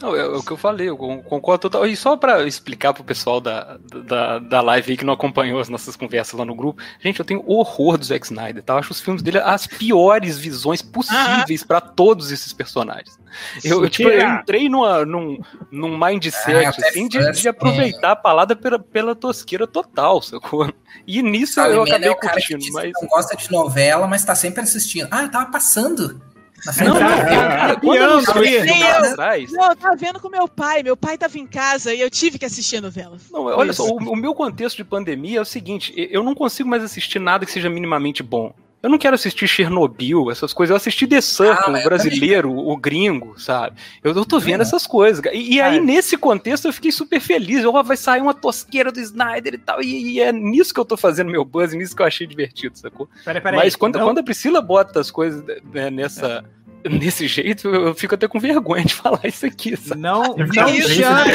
Não, 0.00 0.14
é, 0.14 0.20
é 0.20 0.26
o 0.26 0.42
que 0.42 0.50
eu 0.52 0.56
falei, 0.56 0.88
eu 0.88 0.96
con- 0.96 1.22
concordo 1.22 1.62
total. 1.62 1.86
E 1.86 1.96
só 1.96 2.16
pra 2.16 2.42
explicar 2.46 2.92
pro 2.92 3.02
pessoal 3.02 3.40
da, 3.40 3.78
da, 4.04 4.38
da 4.38 4.60
live 4.60 4.92
aí 4.92 4.96
que 4.96 5.04
não 5.04 5.14
acompanhou 5.14 5.58
as 5.58 5.68
nossas 5.68 5.96
conversas 5.96 6.38
lá 6.38 6.44
no 6.44 6.54
grupo, 6.54 6.82
gente, 7.00 7.18
eu 7.18 7.24
tenho 7.24 7.42
horror 7.46 7.96
do 7.96 8.04
Zack 8.04 8.26
Snyder, 8.26 8.62
tá? 8.62 8.74
Eu 8.74 8.78
acho 8.78 8.92
os 8.92 9.00
filmes 9.00 9.22
dele 9.22 9.38
as 9.38 9.66
piores 9.66 10.38
visões 10.38 10.82
possíveis 10.82 11.64
pra 11.64 11.80
todos 11.80 12.30
esses 12.30 12.52
personagens. 12.52 13.18
Eu, 13.64 13.82
eu, 13.84 13.90
tipo, 13.90 14.08
eu 14.08 14.28
entrei 14.28 14.68
numa, 14.68 15.04
num, 15.04 15.38
num 15.70 15.98
mindset, 15.98 16.66
Ah, 16.66 16.70
assim, 16.88 17.08
de, 17.08 17.32
de 17.32 17.48
aproveitar 17.48 18.12
a 18.12 18.16
palavra 18.16 18.56
pela, 18.56 18.78
pela 18.78 19.14
tosqueira 19.14 19.66
total, 19.66 20.20
sacou? 20.22 20.72
E 21.06 21.22
nisso 21.22 21.54
Sabe, 21.54 21.74
eu 21.74 21.84
Mena 21.84 21.96
acabei 21.96 22.08
é 22.08 22.12
o 22.12 22.16
cara 22.16 22.34
que 22.34 22.40
curtindo, 22.40 22.60
diz 22.60 22.72
mas... 22.72 22.92
que 22.92 23.02
não 23.02 23.08
gosta 23.08 23.36
de 23.36 23.50
novela, 23.50 24.06
mas 24.06 24.24
tá 24.24 24.34
sempre 24.34 24.62
assistindo. 24.62 25.08
Ah, 25.10 25.22
eu 25.22 25.30
tava 25.30 25.50
passando. 25.50 26.20
Na 26.66 26.72
frente 26.72 26.88
Não, 26.88 26.98
da 26.98 27.24
cara, 27.24 27.76
quando 27.76 27.96
eu 27.96 28.10
eu. 28.10 29.04
atrás, 29.12 29.52
Não, 29.52 29.68
eu 29.70 29.76
tava 29.76 29.96
vendo 29.96 30.20
com 30.20 30.28
meu 30.28 30.48
pai. 30.48 30.82
Meu 30.82 30.96
pai 30.96 31.16
tava 31.16 31.38
em 31.38 31.46
casa 31.46 31.94
e 31.94 32.00
eu 32.00 32.10
tive 32.10 32.38
que 32.38 32.44
assistir 32.44 32.76
a 32.76 32.80
novela. 32.80 33.16
Não, 33.30 33.44
olha 33.44 33.70
isso. 33.70 33.86
só, 33.86 33.92
o, 33.92 33.96
o 33.96 34.16
meu 34.16 34.34
contexto 34.34 34.76
de 34.76 34.84
pandemia 34.84 35.38
é 35.38 35.42
o 35.42 35.44
seguinte: 35.44 35.94
eu 35.96 36.22
não 36.22 36.34
consigo 36.34 36.68
mais 36.68 36.82
assistir 36.82 37.18
nada 37.18 37.46
que 37.46 37.52
seja 37.52 37.70
minimamente 37.70 38.22
bom. 38.22 38.52
Eu 38.82 38.90
não 38.90 38.98
quero 38.98 39.14
assistir 39.16 39.48
Chernobyl, 39.48 40.30
essas 40.30 40.52
coisas. 40.52 40.70
Eu 40.70 40.76
assisti 40.76 41.08
The 41.08 41.20
Circle, 41.20 41.56
Ah, 41.66 41.72
o 41.72 41.76
eu 41.78 41.84
brasileiro, 41.84 42.52
o 42.56 42.76
gringo, 42.76 43.34
sabe? 43.36 43.76
Eu, 44.04 44.12
eu 44.14 44.24
tô 44.24 44.38
vendo 44.38 44.60
essas 44.60 44.86
coisas. 44.86 45.18
cara. 45.20 45.34
E, 45.34 45.54
e 45.54 45.60
aí, 45.60 45.80
nesse 45.80 46.16
contexto, 46.16 46.66
eu 46.68 46.72
fiquei 46.72 46.92
super 46.92 47.18
feliz. 47.18 47.64
Ó, 47.64 47.82
vai 47.82 47.96
sair 47.96 48.20
uma 48.20 48.34
tosqueira 48.34 48.92
do 48.92 49.00
Snyder 49.00 49.54
e 49.54 49.58
tal. 49.58 49.82
E, 49.82 50.12
e 50.12 50.20
é 50.20 50.30
nisso 50.30 50.72
que 50.72 50.78
eu 50.78 50.84
tô 50.84 50.96
fazendo 50.96 51.30
meu 51.32 51.44
buzz, 51.44 51.72
e 51.72 51.76
nisso 51.78 51.96
que 51.96 52.02
eu 52.02 52.06
achei 52.06 52.26
divertido, 52.28 52.78
sacou? 52.78 53.08
Peraí, 53.24 53.40
peraí. 53.42 53.58
Mas 53.58 53.74
quando, 53.74 53.98
Não- 53.98 54.06
quando 54.06 54.18
a 54.18 54.22
Priscila 54.22 54.60
bota 54.60 55.00
as 55.00 55.10
coisas 55.10 55.42
né, 55.72 55.90
nessa. 55.90 56.44
Desse 56.98 57.26
jeito, 57.26 57.68
eu 57.68 57.94
fico 57.94 58.14
até 58.14 58.28
com 58.28 58.38
vergonha 58.38 58.84
de 58.84 58.94
falar 58.94 59.20
isso 59.24 59.46
aqui, 59.46 59.76
sabe? 59.76 60.00
Não, 60.00 60.22
não 60.36 60.46
chame. 60.52 61.30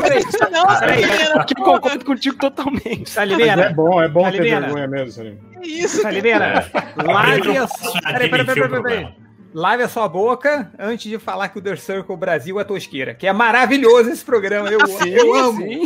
peraí. 0.00 0.22
Não, 0.50 1.32
Porque 1.34 1.54
eu 1.58 1.64
concordo 1.64 2.04
contigo 2.04 2.36
totalmente. 2.36 3.10
Salimena. 3.10 3.64
É 3.64 3.72
bom, 3.72 4.02
é 4.02 4.08
bom 4.08 4.24
ter 4.24 4.36
Salimena. 4.36 4.60
vergonha 4.66 4.88
mesmo, 4.88 5.24
que 5.60 5.68
isso? 5.68 6.02
Salimena. 6.02 6.64
Live 6.96 7.56
é... 7.56 7.66
Peraí, 8.12 8.28
peraí, 8.28 8.30
peraí, 8.30 8.30
peraí, 8.30 8.44
peraí. 8.46 8.68
problema. 8.68 9.14
Lave 9.54 9.82
a 9.82 9.88
sua 9.88 10.08
boca 10.08 10.72
antes 10.78 11.10
de 11.10 11.18
falar 11.18 11.48
que 11.48 11.58
o 11.58 11.62
The 11.62 11.76
Circle 11.76 12.16
Brasil 12.16 12.58
é 12.58 12.64
tosqueira. 12.64 13.14
Que 13.14 13.26
é 13.26 13.32
maravilhoso 13.32 14.10
esse 14.10 14.24
programa. 14.24 14.68
Eu, 14.70 14.80
eu 15.06 15.34
amo. 15.34 15.60
Sim. 15.60 15.84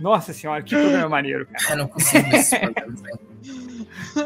Nossa 0.00 0.32
senhora, 0.32 0.60
que 0.62 0.74
programa 0.74 1.08
maneiro, 1.08 1.46
cara. 1.46 1.74
Eu 1.74 1.76
não 1.78 1.88
consigo 1.88 2.24
programas 2.28 3.04
aí. 3.04 3.31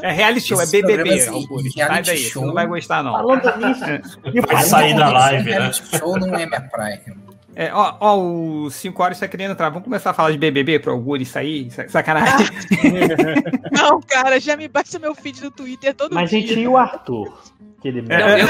É 0.02 0.12
reality 0.12 0.48
show, 0.48 0.58
é 0.60 0.62
Esses 0.64 0.72
BBB. 0.72 1.02
programas 1.04 1.28
Augusto. 1.28 1.66
e 1.68 1.70
Sai 1.72 1.82
reality 1.88 2.06
daí, 2.10 2.18
show. 2.18 2.42
você 2.42 2.46
não 2.46 2.54
vai 2.54 2.66
gostar, 2.66 3.02
não. 3.02 3.12
Falando 3.12 3.66
nisso, 3.66 3.80
Vai 4.46 4.62
sair 4.62 4.96
da 4.96 5.10
live, 5.10 5.50
né? 5.50 5.72
Show 5.72 6.18
não 6.18 6.34
é 6.34 6.46
minha 6.46 6.60
praia. 6.60 7.02
É, 7.58 7.72
ó, 7.72 7.94
ó, 8.00 8.18
o 8.18 8.70
5 8.70 9.02
horas 9.02 9.18
tá 9.18 9.26
querendo 9.26 9.52
entrar. 9.52 9.70
Vamos 9.70 9.84
começar 9.84 10.10
a 10.10 10.12
falar 10.14 10.30
de 10.30 10.36
BBB 10.36 10.78
pro 10.78 10.92
Augusto 10.92 11.24
sair? 11.24 11.70
Sa- 11.70 11.88
Sacanagem. 11.88 12.46
Não, 13.72 13.98
cara, 14.02 14.38
já 14.38 14.54
me 14.58 14.68
baixa 14.68 14.98
meu 14.98 15.14
feed 15.14 15.40
do 15.40 15.50
Twitter 15.50 15.94
todo 15.94 16.14
Mas, 16.14 16.28
dia. 16.28 16.40
gente, 16.42 16.60
e 16.60 16.68
o 16.68 16.76
Arthur? 16.76 17.32
Que 17.80 17.88
ele 17.88 18.04
É, 18.10 18.42
eu- 18.42 18.48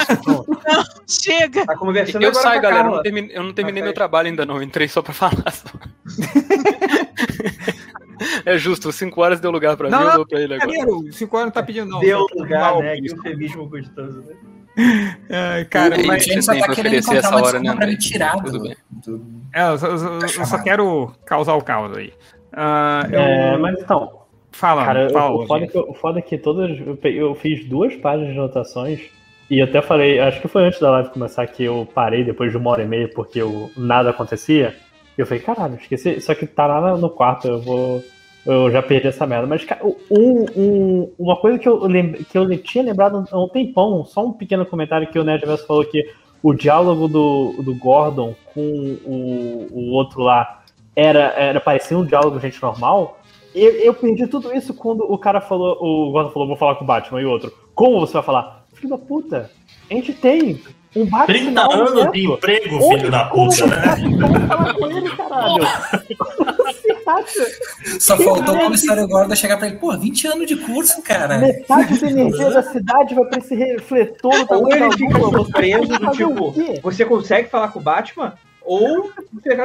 Chega! 1.07 1.65
Tá 1.67 1.77
conversando 1.77 2.21
Eu 2.23 2.31
agora 2.31 2.43
saio, 2.43 2.61
galera. 2.61 2.89
Eu 2.89 2.91
não 2.95 3.03
terminei, 3.03 3.37
eu 3.37 3.43
não 3.45 3.53
terminei 3.53 3.81
Tá 3.83 3.85
meu 3.85 3.95
trabalho 3.95 4.29
ainda, 4.29 4.45
não. 4.45 4.57
Eu 4.57 4.63
entrei 4.65 4.89
só 4.89 5.01
pra 5.03 5.13
falar. 5.15 5.53
só. 5.53 5.69
É 8.45 8.57
justo, 8.59 8.91
5 8.93 9.21
horas 9.21 9.41
deu 9.41 9.51
lugar 9.51 9.77
pra 9.77 9.89
Não, 9.91 9.99
mim, 9.99 10.05
eu 10.05 10.09
não, 10.11 10.17
dou 10.17 10.27
pra 10.27 10.41
ele 10.41 10.55
agora. 10.55 10.69
Brincadeira, 10.69 10.99
o 11.09 11.13
5 11.13 11.37
horas 11.37 11.47
não 11.47 11.53
tá 11.53 11.63
pedindo, 11.63 11.91
não. 11.91 12.01
Deu 12.01 12.27
Só- 12.29 12.39
lugar, 12.41 12.61
Mal, 12.61 12.81
né? 12.83 12.97
Que 12.97 13.07
isso. 13.07 13.17
eufemismo 13.17 13.69
gostoso, 13.69 14.21
né? 14.27 14.35
Ai, 15.31 15.65
cara, 15.65 15.99
o 16.01 16.07
mas. 16.07 16.25
James 16.25 16.45
só 16.45 16.55
tá 16.59 16.69
querendo 16.75 16.97
encontrar 16.97 17.19
essa 17.19 17.29
uma 17.31 17.37
hora, 17.47 17.53
né, 17.59 17.61
desculpa 17.61 17.77
pra 17.77 17.87
me 17.87 17.99
tirar 17.99 18.37
Tudo 18.37 18.59
do, 18.59 18.61
bem. 18.65 18.77
É, 19.55 19.69
eu, 19.71 19.79
só- 19.79 19.87
eu 19.87 19.99
só- 19.99 20.41
eu 20.41 20.47
só 20.47 20.63
quero 20.63 21.13
causar 21.25 21.55
o 21.55 21.63
caos 21.63 21.97
aí. 21.97 22.13
Eu- 23.11 23.19
É, 23.21 23.57
mas 23.59 23.79
então, 23.81 24.21
Fala, 24.53 24.85
cara, 24.87 25.11
fala, 25.11 25.35
o, 25.35 25.47
foda 25.47 25.65
é 25.65 25.67
que, 25.69 25.79
o 25.79 25.95
foda 25.95 26.19
é 26.19 26.23
que 26.23 26.39
todas. 26.39 26.79
Eu, 26.81 26.99
eu 27.11 27.35
fiz 27.35 27.65
duas 27.67 27.95
páginas 27.97 28.33
de 28.33 28.39
anotações 28.39 29.01
e 29.51 29.59
eu 29.59 29.65
até 29.67 29.83
falei, 29.83 30.19
acho 30.19 30.41
que 30.41 30.49
foi 30.49 30.65
antes 30.65 30.81
da 30.81 30.91
live 30.91 31.11
começar 31.11 31.47
que 31.47 31.65
eu 31.65 31.87
parei 31.95 32.25
depois 32.25 32.51
de 32.51 32.57
uma 32.57 32.71
hora 32.71 32.83
e 32.83 32.87
meia 32.87 33.09
porque 33.15 33.41
eu, 33.41 33.71
nada 33.77 34.11
acontecia. 34.11 34.75
Eu 35.17 35.27
falei, 35.27 35.43
caralho, 35.43 35.77
esqueci. 35.77 36.21
Só 36.21 36.35
que 36.35 36.47
tá 36.47 36.67
lá 36.67 36.97
no 36.97 37.11
quarto, 37.11 37.49
eu 37.49 37.61
vou. 37.61 38.03
Eu 38.45 38.71
já 38.71 38.81
perdi 38.83 39.09
essa 39.09 39.27
merda. 39.27 39.47
Mas, 39.47 39.67
um, 40.11 40.47
um- 40.57 41.13
uma 41.19 41.37
coisa 41.37 41.59
que 41.59 41.69
eu, 41.69 41.81
que 42.31 42.39
eu 42.39 42.63
tinha 42.63 42.85
lembrado 42.85 43.25
há 43.31 43.39
um 43.43 43.49
tempão, 43.49 44.05
só 44.05 44.25
um 44.25 44.33
pequeno 44.33 44.65
comentário 44.65 45.09
que 45.09 45.19
o 45.19 45.25
Nerd 45.25 45.45
Verso 45.45 45.67
falou 45.67 45.85
que 45.85 46.09
o 46.43 46.55
diálogo 46.55 47.09
do, 47.09 47.55
do 47.63 47.75
Gordon 47.75 48.35
com 48.55 48.61
o, 49.05 49.69
o 49.73 49.91
outro 49.93 50.21
lá 50.23 50.63
era, 50.95 51.33
era 51.37 51.61
parecia 51.61 51.99
um 51.99 52.05
diálogo 52.05 52.39
gente 52.39 52.63
normal. 52.63 53.19
Eu, 53.55 53.73
eu 53.73 53.95
perdi 53.95 54.27
tudo 54.27 54.55
isso 54.55 54.75
quando 54.75 55.01
o 55.11 55.19
cara 55.19 55.41
falou, 55.41 55.77
o 55.81 56.13
Gordon 56.13 56.31
falou, 56.31 56.47
vou 56.49 56.57
falar 56.57 56.77
com 56.77 56.85
o 56.85 56.87
Batman, 56.87 57.21
e 57.21 57.25
o 57.25 57.31
outro, 57.31 57.53
como 57.75 57.99
você 57.99 58.13
vai 58.13 58.23
falar? 58.23 58.65
Filho 58.75 58.91
da 58.91 58.99
puta, 58.99 59.51
a 59.91 59.95
gente 59.95 60.13
tem 60.13 60.61
um 60.97 61.05
Batman. 61.07 61.27
30 61.27 61.61
anos 61.75 62.13
de 62.13 62.27
emprego, 62.27 62.77
Onde- 62.77 62.97
filho 62.99 63.11
da 63.11 63.25
puta, 63.27 63.67
né? 63.67 63.97
vou 64.19 64.41
falar 64.49 64.75
com 64.75 64.87
ele, 64.91 65.11
caralho? 65.17 65.67
Como 66.19 66.63
você 66.65 66.97
acha? 67.07 67.99
Só 68.01 68.17
faltou 68.17 68.55
o 68.57 68.59
comissário 68.61 69.07
Gordon 69.07 69.35
chegar 69.37 69.57
pra 69.59 69.69
ele, 69.69 69.77
pô, 69.77 69.97
20 69.97 70.27
anos 70.27 70.47
de 70.47 70.57
curso, 70.57 71.03
cara. 71.03 71.39
Metade 71.39 71.99
da 72.01 72.11
energia 72.11 72.51
da 72.51 72.63
cidade 72.63 73.15
vai 73.15 73.25
pra 73.27 73.39
esse 73.39 73.55
refletor 73.55 74.45
da 74.47 74.57
Ou 74.57 74.73
ele 74.73 74.91
fica 74.93 75.19
surpreso 75.21 75.89
do 75.99 76.11
tipo, 76.13 76.55
você 76.83 77.05
consegue 77.05 77.49
falar 77.49 77.69
com 77.69 77.79
o 77.79 77.83
Batman? 77.83 78.35
Ou 78.69 79.13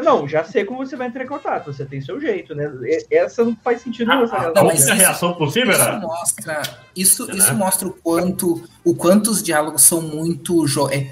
não, 0.04 0.28
já 0.28 0.44
sei 0.44 0.64
como 0.64 0.86
você 0.86 0.96
vai 0.96 1.08
entrar 1.08 1.24
em 1.24 1.28
contato, 1.28 1.74
você 1.74 1.84
tem 1.84 2.00
seu 2.02 2.22
jeito, 2.22 2.54
né? 2.54 2.72
Essa 3.10 3.44
não 3.44 3.58
faz 3.64 3.82
sentido 3.82 4.08
nenhum, 4.08 4.26
essa 4.26 4.36
A 4.36 4.40
relação. 4.42 4.64
mas 4.64 4.74
única 4.78 4.92
isso- 4.94 5.02
reação 5.02 5.34
possível 5.34 5.72
Isso 5.72 5.82
era. 5.82 6.00
mostra, 6.00 6.62
isso, 6.96 7.26
Né? 7.26 7.34
isso 7.36 7.56
mostra 7.56 7.88
o 7.88 7.92
quanto, 7.92 8.64
o 8.86 8.94
quanto 8.94 9.32
os 9.32 9.42
diálogos 9.42 9.82
são 9.82 10.04
muito 10.04 10.68
jo- 10.68 10.88
é, 10.92 11.08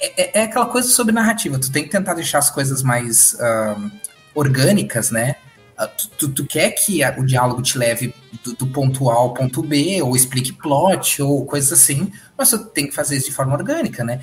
é, 0.00 0.22
é, 0.22 0.40
é 0.40 0.42
aquela 0.44 0.66
coisa 0.66 0.88
sobre 0.88 1.12
narrativa. 1.14 1.58
Tu 1.58 1.70
tem 1.72 1.84
que 1.84 1.90
tentar 1.90 2.14
deixar 2.14 2.38
as 2.38 2.50
coisas 2.50 2.82
mais 2.82 3.38
ahn, 3.40 3.90
orgânicas, 4.34 5.10
né? 5.10 5.36
Ah, 5.76 5.86
Tu, 5.86 6.08
tu, 6.18 6.28
tu 6.28 6.46
quer 6.46 6.70
que 6.72 7.02
a- 7.04 7.14
o 7.18 7.24
diálogo 7.24 7.62
te 7.62 7.78
leve 7.78 8.12
do, 8.42 8.52
do 8.54 8.66
ponto 8.66 9.08
A 9.10 9.14
ao 9.14 9.32
ponto 9.34 9.62
B, 9.62 10.02
ou 10.02 10.16
explique 10.16 10.52
plot, 10.52 11.22
ou 11.22 11.44
coisas 11.46 11.72
assim, 11.72 12.12
mas 12.36 12.50
tu 12.50 12.58
tem 12.64 12.86
que 12.88 12.94
fazer 12.94 13.16
isso 13.16 13.26
de 13.26 13.32
forma 13.34 13.54
orgânica, 13.54 14.02
né? 14.04 14.20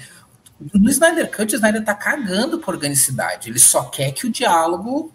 No 0.73 0.89
Snyder 0.89 1.29
Cut, 1.31 1.53
o 1.53 1.55
Snyder 1.57 1.83
tá 1.83 1.93
cagando 1.93 2.59
por 2.59 2.73
organicidade. 2.75 3.49
Ele 3.49 3.59
só 3.59 3.83
quer 3.83 4.11
que 4.11 4.25
o 4.25 4.31
diálogo 4.31 5.11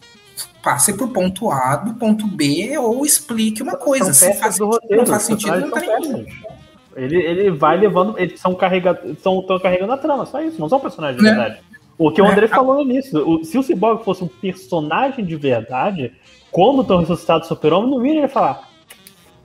passe 0.62 0.93
pro 0.93 1.09
ponto 1.09 1.51
A 1.51 1.77
do 1.77 1.95
ponto 1.95 2.27
B 2.27 2.77
ou 2.78 3.05
explique 3.07 3.62
uma 3.62 3.77
coisa. 3.77 4.12
São 4.12 4.32
Se 4.32 4.39
faz 4.39 4.59
roteiro, 4.59 4.97
não 5.03 5.07
faz 5.07 5.23
sentido, 5.23 5.61
não 5.61 5.70
tá 5.70 5.81
nem. 5.81 6.27
Ele, 7.05 7.16
ele 7.16 7.51
vai 7.51 7.77
levando, 7.78 8.18
eles 8.18 8.39
são 8.40 8.55
carregados, 8.55 9.10
estão 9.12 9.43
carregando 9.62 9.93
a 9.93 9.97
trama, 9.97 10.27
só 10.27 10.40
isso, 10.43 10.60
não 10.60 10.68
são 10.68 10.78
personagens 10.81 11.18
de 11.18 11.24
Né? 11.24 11.31
verdade. 11.35 11.60
O 11.98 12.10
que 12.10 12.20
o 12.22 12.27
André 12.27 12.47
falou 12.48 12.77
no 12.77 12.81
início, 12.82 13.28
o- 13.28 13.44
se 13.44 13.59
o 13.59 13.62
Cyborg 13.62 14.02
fosse 14.05 14.24
um 14.24 14.28
personagem 14.28 15.24
de 15.24 15.36
verdade, 15.36 16.12
quando 16.51 16.82
estão 16.82 16.98
ressuscitados 17.01 17.47
o 17.47 17.55
Super-Homem, 17.55 17.90
no 17.90 17.98
mínimo 17.98 18.20
ele 18.20 18.27
ia 18.27 18.28
falar. 18.28 18.68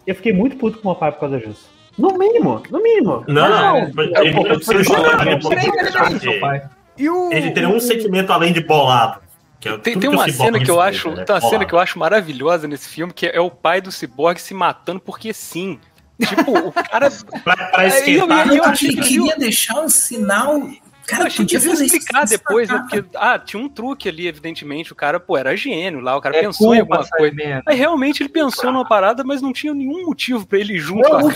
Eu 0.07 0.15
fiquei 0.15 0.32
muito 0.34 0.56
puto 0.57 0.77
com 0.80 0.88
o 0.90 0.91
meu 0.91 0.99
pai 0.99 1.11
por 1.11 1.19
causa 1.22 1.40
disso. 1.40 1.68
No 1.98 2.18
mínimo, 2.18 2.61
no 2.69 2.82
mínimo. 2.82 3.23
Não, 3.27 3.91
mas 3.94 4.11
é 4.11 4.22
ele 4.22 4.32
não 4.34 4.44
de 4.44 4.48
precisa 4.49 4.73
futebol, 4.84 4.95
chorar, 5.06 5.26
né? 5.26 5.36
né? 5.36 5.40
Peraí, 5.49 5.72
peraí, 5.72 5.91
peraí, 5.94 6.19
Porque 6.19 6.40
pai. 6.40 6.69
E 6.98 7.10
o, 7.10 7.32
Ele 7.32 7.52
teria 7.52 7.69
um 7.69 7.76
o- 7.77 7.82
sentimento 7.82 8.32
além 8.32 8.53
de 8.53 8.61
bolado. 8.61 9.19
Que 9.60 9.69
é 9.69 9.77
Tem, 9.77 9.94
tudo 9.94 10.02
tem 10.02 10.10
uma 10.10 10.30
cena 10.30 10.60
que 10.60 10.69
eu 10.69 10.80
acho, 10.80 11.10
né? 11.11 11.23
tem 11.23 11.36
uma 11.36 11.41
cena 11.41 11.65
que 11.65 11.73
eu 11.73 11.80
acho 11.80 11.98
maravilhosa 11.98 12.68
nesse 12.68 12.88
filme, 12.88 13.11
que 13.14 13.26
é 13.26 13.40
o 13.40 13.49
pai 13.49 13.82
do 13.82 13.91
Cyborg 13.91 14.40
se 14.40 14.53
matando 14.53 14.99
porque 14.99 15.34
sim. 15.34 15.80
Tipo, 16.20 16.58
o 16.70 16.72
cara. 16.72 17.10
Pra, 17.44 17.56
pra 17.56 17.84
É, 17.84 17.86
eu- 17.86 17.90
esquentar. 17.90 18.48
e 18.48 18.50
eu 18.58 18.64
Tanto 18.64 18.70
achei 18.70 18.90
que 18.90 18.96
ele 18.96 19.02
que 19.02 19.08
queria 19.10 19.38
deixar 19.38 19.80
um 19.82 19.90
sinal. 19.90 20.62
Cara, 21.08 21.22
eu 21.24 21.28
achei 21.28 21.46
que 21.46 21.54
podia 21.56 21.60
devia 21.60 21.72
fazer 21.74 21.86
isso. 21.86 21.96
explicar 21.98 22.26
depois, 22.26 22.68
né? 22.68 22.80
Porque, 22.90 23.06
ah, 23.16 23.38
tinha 23.38 23.62
um 23.62 23.70
truque 23.70 24.10
ali, 24.10 24.28
evidentemente. 24.28 24.92
O 24.92 24.96
cara, 24.96 25.20
pô, 25.20 25.38
era 25.38 25.56
gênio 25.56 26.00
lá, 26.00 26.18
o 26.18 26.22
cara 26.22 26.36
É 26.36 26.42
pensou 26.42 26.74
em 26.74 26.80
culpa, 26.80 26.96
alguma 26.96 27.10
coisa. 27.18 27.36
Salimena. 27.36 27.64
Aí 27.68 27.78
realmente 27.78 28.24
ele 28.24 28.30
pensou 28.30 28.72
numa 28.72 28.88
parada, 28.88 29.24
mas 29.24 29.40
não 29.40 29.54
tinha 29.54 29.72
nenhum 29.72 30.04
motivo 30.08 30.48
pra 30.48 30.58
ele 30.58 30.74
ir 30.74 30.80
junto 30.80 31.08
com 31.08 31.16
a 31.18 31.32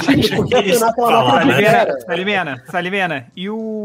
Salimena, 1.29 1.99
Salimena, 2.05 2.63
Salimena. 2.71 3.27
E 3.35 3.47
o. 3.49 3.83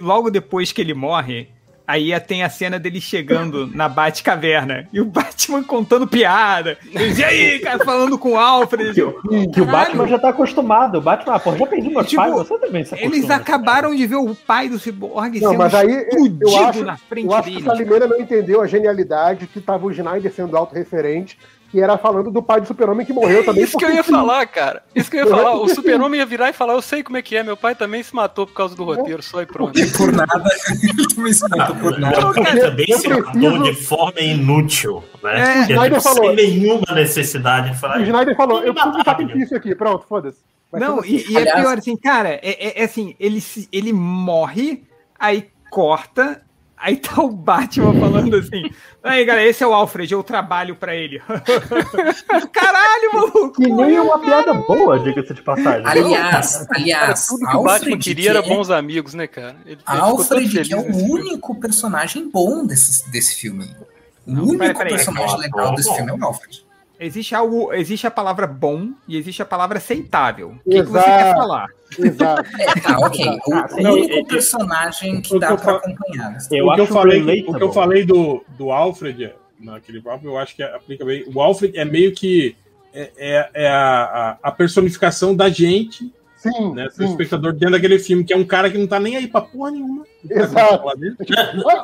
logo 0.00 0.30
depois 0.30 0.70
que 0.70 0.80
ele 0.80 0.94
morre, 0.94 1.48
aí 1.92 2.20
tem 2.20 2.42
a 2.42 2.48
cena 2.48 2.78
dele 2.78 3.00
chegando 3.00 3.66
na 3.66 3.88
Batcaverna. 3.88 4.88
E 4.92 5.00
o 5.00 5.04
Batman 5.04 5.62
contando 5.62 6.06
piada. 6.06 6.78
E 6.90 7.22
aí, 7.24 7.58
cara, 7.58 7.84
falando 7.84 8.18
com 8.18 8.32
o 8.32 8.38
Alfred. 8.38 8.94
Que, 8.94 9.02
o- 9.02 9.50
que 9.52 9.60
o. 9.60 9.66
Batman 9.66 10.06
já 10.08 10.18
tá 10.18 10.30
acostumado. 10.30 10.98
O 10.98 11.00
Batman, 11.00 11.34
ah, 11.34 11.40
pô, 11.40 11.56
já 11.56 11.66
perdi 11.66 11.88
meus 11.88 12.06
Tipo, 12.06 12.22
pais, 12.22 12.34
você 12.34 12.58
também 12.58 12.84
se 12.84 12.94
Eles 12.98 13.30
acabaram 13.30 13.94
de 13.94 14.06
ver 14.06 14.16
o 14.16 14.34
pai 14.34 14.68
do 14.68 14.78
Cyborg 14.78 15.40
Não, 15.40 15.50
sendo 15.50 15.58
mas 15.58 15.74
aí 15.74 16.06
eu 16.40 16.56
acho, 16.66 16.84
na 16.84 16.96
frente 16.96 17.26
eu 17.26 17.34
acho 17.34 17.44
que 17.44 17.50
o 17.50 17.60
deles. 17.60 17.64
Salimeira 17.66 18.06
não 18.06 18.20
entendeu 18.20 18.60
a 18.60 18.66
genialidade 18.66 19.46
que 19.46 19.60
tava 19.60 19.86
o 19.86 19.90
Snyder 19.90 20.32
sendo 20.32 20.56
autorreferente, 20.56 21.38
que 21.72 21.80
era 21.80 21.96
falando 21.96 22.30
do 22.30 22.42
pai 22.42 22.60
do 22.60 22.66
super-homem 22.66 23.04
que 23.06 23.14
morreu 23.14 23.44
também. 23.46 23.64
Isso 23.64 23.78
que 23.78 23.84
eu 23.84 23.90
ia 23.90 24.02
sim. 24.02 24.10
falar, 24.12 24.46
cara. 24.46 24.82
Isso 24.94 25.10
que 25.10 25.16
eu 25.16 25.20
ia 25.24 25.26
é 25.26 25.30
falar. 25.36 25.54
O 25.54 25.66
super-homem 25.70 26.20
ia 26.20 26.26
virar 26.26 26.50
e 26.50 26.52
falar: 26.52 26.74
Eu 26.74 26.82
sei 26.82 27.02
como 27.02 27.16
é 27.16 27.22
que 27.22 27.34
é. 27.34 27.42
Meu 27.42 27.56
pai 27.56 27.74
também 27.74 28.02
se 28.02 28.14
matou 28.14 28.46
por 28.46 28.52
causa 28.52 28.76
do 28.76 28.84
roteiro, 28.84 29.22
só 29.22 29.40
e 29.40 29.46
pronto. 29.46 29.76
E 29.80 29.90
por 29.90 30.12
nada. 30.12 30.44
Ele 30.82 31.08
também 31.14 31.32
se 31.32 31.48
matou 31.48 31.74
por 31.76 31.98
nada. 31.98 32.20
Não, 32.20 32.32
cara, 32.34 32.60
também 32.60 32.86
se 32.86 33.08
matou 33.08 33.22
preciso- 33.32 33.62
de 33.62 33.74
forma 33.86 34.20
inútil, 34.20 35.02
né? 35.22 35.40
É, 35.40 35.54
Porque, 35.74 35.88
tipo, 35.88 36.00
falou. 36.02 36.26
sem 36.26 36.36
nenhuma 36.36 36.94
necessidade 36.94 37.70
de 37.70 37.78
falar. 37.80 37.98
O 37.98 38.02
Snyder 38.02 38.36
falou, 38.36 38.62
eu 38.62 38.74
preciso 38.74 38.98
de 38.98 39.04
sacrifício 39.04 39.56
aqui, 39.56 39.74
pronto, 39.74 40.04
foda-se. 40.06 40.38
Não, 40.72 41.00
ser 41.02 41.16
assim. 41.16 41.16
e, 41.16 41.32
e 41.32 41.36
é 41.36 41.40
Aliás- 41.40 41.60
pior 41.60 41.78
assim, 41.78 41.96
cara, 41.96 42.28
é, 42.30 42.40
é- 42.42 42.80
é 42.82 42.84
assim, 42.84 43.14
ele, 43.18 43.40
se- 43.40 43.68
ele 43.72 43.92
morre, 43.94 44.84
aí 45.18 45.48
corta, 45.70 46.42
aí 46.82 46.96
tá 46.96 47.22
o 47.22 47.30
Batman 47.30 47.98
falando 47.98 48.36
assim, 48.36 48.70
aí 49.02 49.24
galera, 49.24 49.48
esse 49.48 49.62
é 49.62 49.66
o 49.66 49.72
Alfred, 49.72 50.12
eu 50.12 50.22
trabalho 50.22 50.74
pra 50.76 50.94
ele. 50.94 51.22
Caralho, 52.52 53.12
maluco! 53.14 53.52
Que 53.52 53.68
nem 53.70 53.96
é 53.96 54.00
uma 54.02 54.18
piada 54.18 54.52
boa, 54.54 54.98
diga-se 54.98 55.32
de 55.34 55.42
passagem. 55.42 55.82
Aliás, 55.86 56.56
Cara, 56.58 56.68
aliás, 56.76 57.26
tudo 57.26 57.38
que 57.40 57.44
o 57.56 57.62
Batman 57.62 57.72
Alfred, 57.72 57.98
queria 57.98 58.30
era 58.30 58.42
que 58.42 58.50
é- 58.50 58.54
bons 58.56 58.70
amigos, 58.70 59.14
né, 59.14 59.26
cara? 59.26 59.56
Ele, 59.64 59.72
ele 59.72 60.00
Alfred, 60.00 60.62
que 60.62 60.72
é 60.74 60.76
o 60.76 60.82
nesse 60.82 60.98
filme. 60.98 61.12
único 61.12 61.54
personagem 61.60 62.30
bom 62.30 62.66
desse, 62.66 63.10
desse 63.10 63.36
filme. 63.36 63.64
O 64.26 64.32
Não, 64.32 64.42
único 64.44 64.58
peraí, 64.58 64.74
peraí. 64.76 64.92
personagem 64.94 65.38
legal 65.38 65.68
bom, 65.70 65.74
desse 65.74 65.88
bom. 65.88 65.94
filme 65.96 66.10
é 66.10 66.14
o 66.14 66.24
Alfred. 66.24 66.61
Existe 67.04 67.34
algo, 67.34 67.72
existe 67.72 68.06
a 68.06 68.10
palavra 68.10 68.46
bom 68.46 68.90
e 69.08 69.16
existe 69.16 69.42
a 69.42 69.44
palavra 69.44 69.78
aceitável. 69.78 70.54
O 70.64 70.70
que, 70.70 70.82
que 70.82 70.88
você 70.88 71.02
quer 71.04 71.34
falar? 71.34 71.66
Exato. 71.98 72.48
É, 72.60 72.80
tá, 72.80 72.98
ok. 72.98 73.26
O 73.46 73.54
Ah, 73.54 73.68
sim, 73.68 73.86
único 73.86 74.14
é- 74.14 74.24
personagem 74.24 75.20
que 75.20 75.34
o 75.36 75.38
dá 75.40 75.56
pra 75.56 75.72
acompanhar. 75.76 76.38
Eu 76.50 76.66
o, 76.68 76.74
que 76.74 76.80
eu 76.80 76.86
falei, 76.86 77.44
o 77.46 77.54
que 77.54 77.62
eu 77.62 77.72
falei 77.72 78.04
do, 78.06 78.44
do 78.56 78.70
Alfred 78.70 79.32
naquele 79.58 80.00
papo, 80.00 80.26
eu 80.26 80.38
acho 80.38 80.54
que 80.54 80.62
aplica 80.62 81.04
bem. 81.04 81.24
O 81.34 81.40
Alfred 81.40 81.76
é 81.76 81.84
meio 81.84 82.12
que 82.14 82.54
é, 82.94 83.10
é- 83.16 83.50
é 83.64 83.68
a, 83.68 84.38
a, 84.42 84.48
a 84.48 84.52
personificação 84.52 85.34
da 85.34 85.48
gente, 85.48 86.12
Sim, 86.36 86.72
né? 86.74 86.84
Do 86.86 86.92
sim. 86.94 87.04
espectador 87.04 87.52
dentro 87.52 87.70
daquele 87.72 87.98
filme, 88.00 88.24
que 88.24 88.32
é 88.32 88.36
um 88.36 88.44
cara 88.44 88.68
que 88.70 88.76
não 88.78 88.86
tá 88.86 88.98
nem 88.98 89.16
aí 89.16 89.26
pra 89.28 89.40
porra 89.40 89.70
nenhuma. 89.70 90.04
Exato. 90.28 90.82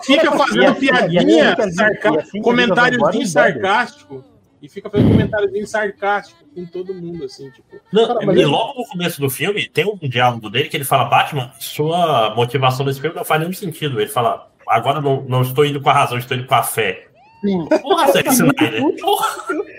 Fica 0.02 0.32
fazendo 0.32 0.62
E 0.62 0.66
assim- 0.66 0.80
piadinha, 0.80 1.54
assim 1.54 1.72
sarca- 1.72 2.20
assim 2.20 2.42
comentáriozinho 2.42 3.26
sarcástico. 3.26 4.24
E 4.60 4.68
fica 4.68 4.90
fazendo 4.90 5.10
comentáriozinho 5.10 5.66
sarcástico 5.66 6.44
com 6.54 6.64
todo 6.66 6.92
mundo, 6.94 7.24
assim, 7.24 7.50
tipo. 7.50 7.76
Não, 7.92 8.06
Cara, 8.08 8.26
mas 8.26 8.36
e 8.38 8.44
logo 8.44 8.80
no 8.80 8.86
começo 8.88 9.20
do 9.20 9.30
filme, 9.30 9.68
tem 9.68 9.84
um 9.86 10.08
diálogo 10.08 10.50
dele 10.50 10.68
que 10.68 10.76
ele 10.76 10.84
fala: 10.84 11.04
Batman, 11.04 11.52
sua 11.60 12.34
motivação 12.34 12.84
desse 12.84 13.00
filme 13.00 13.14
não 13.16 13.24
faz 13.24 13.40
nenhum 13.40 13.52
sentido. 13.52 14.00
Ele 14.00 14.10
fala: 14.10 14.50
agora 14.66 15.00
não, 15.00 15.22
não 15.22 15.42
estou 15.42 15.64
indo 15.64 15.80
com 15.80 15.88
a 15.90 15.92
razão, 15.92 16.18
estou 16.18 16.36
indo 16.36 16.46
com 16.46 16.54
a 16.54 16.62
fé. 16.62 17.06
Sim. 17.40 17.66
Porra, 17.82 18.10
Zack 18.10 18.28
Snyder. 18.30 18.82
Porra, 19.00 19.28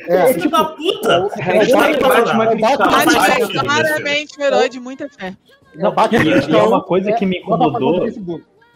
É, 0.07 0.34
filho 0.34 0.49
da 0.49 0.64
puta. 0.64 1.19
Batman 1.19 1.85
é. 1.85 1.97
Batman- 1.99 2.56
Batman 2.56 3.27
é 3.27 3.47
claramente 3.60 4.39
um 4.39 4.43
herói 4.43 4.69
de 4.69 4.80
muita 4.80 5.10
fé. 5.10 5.35
Não, 5.76 5.91
Bate 5.93 6.15
e 6.15 6.18
é 6.18 6.23
questão, 6.35 6.68
uma 6.69 6.81
coisa 6.81 7.11
que 7.11 7.26
me 7.26 7.41
pra 7.43 7.56
incomodou. 7.56 8.07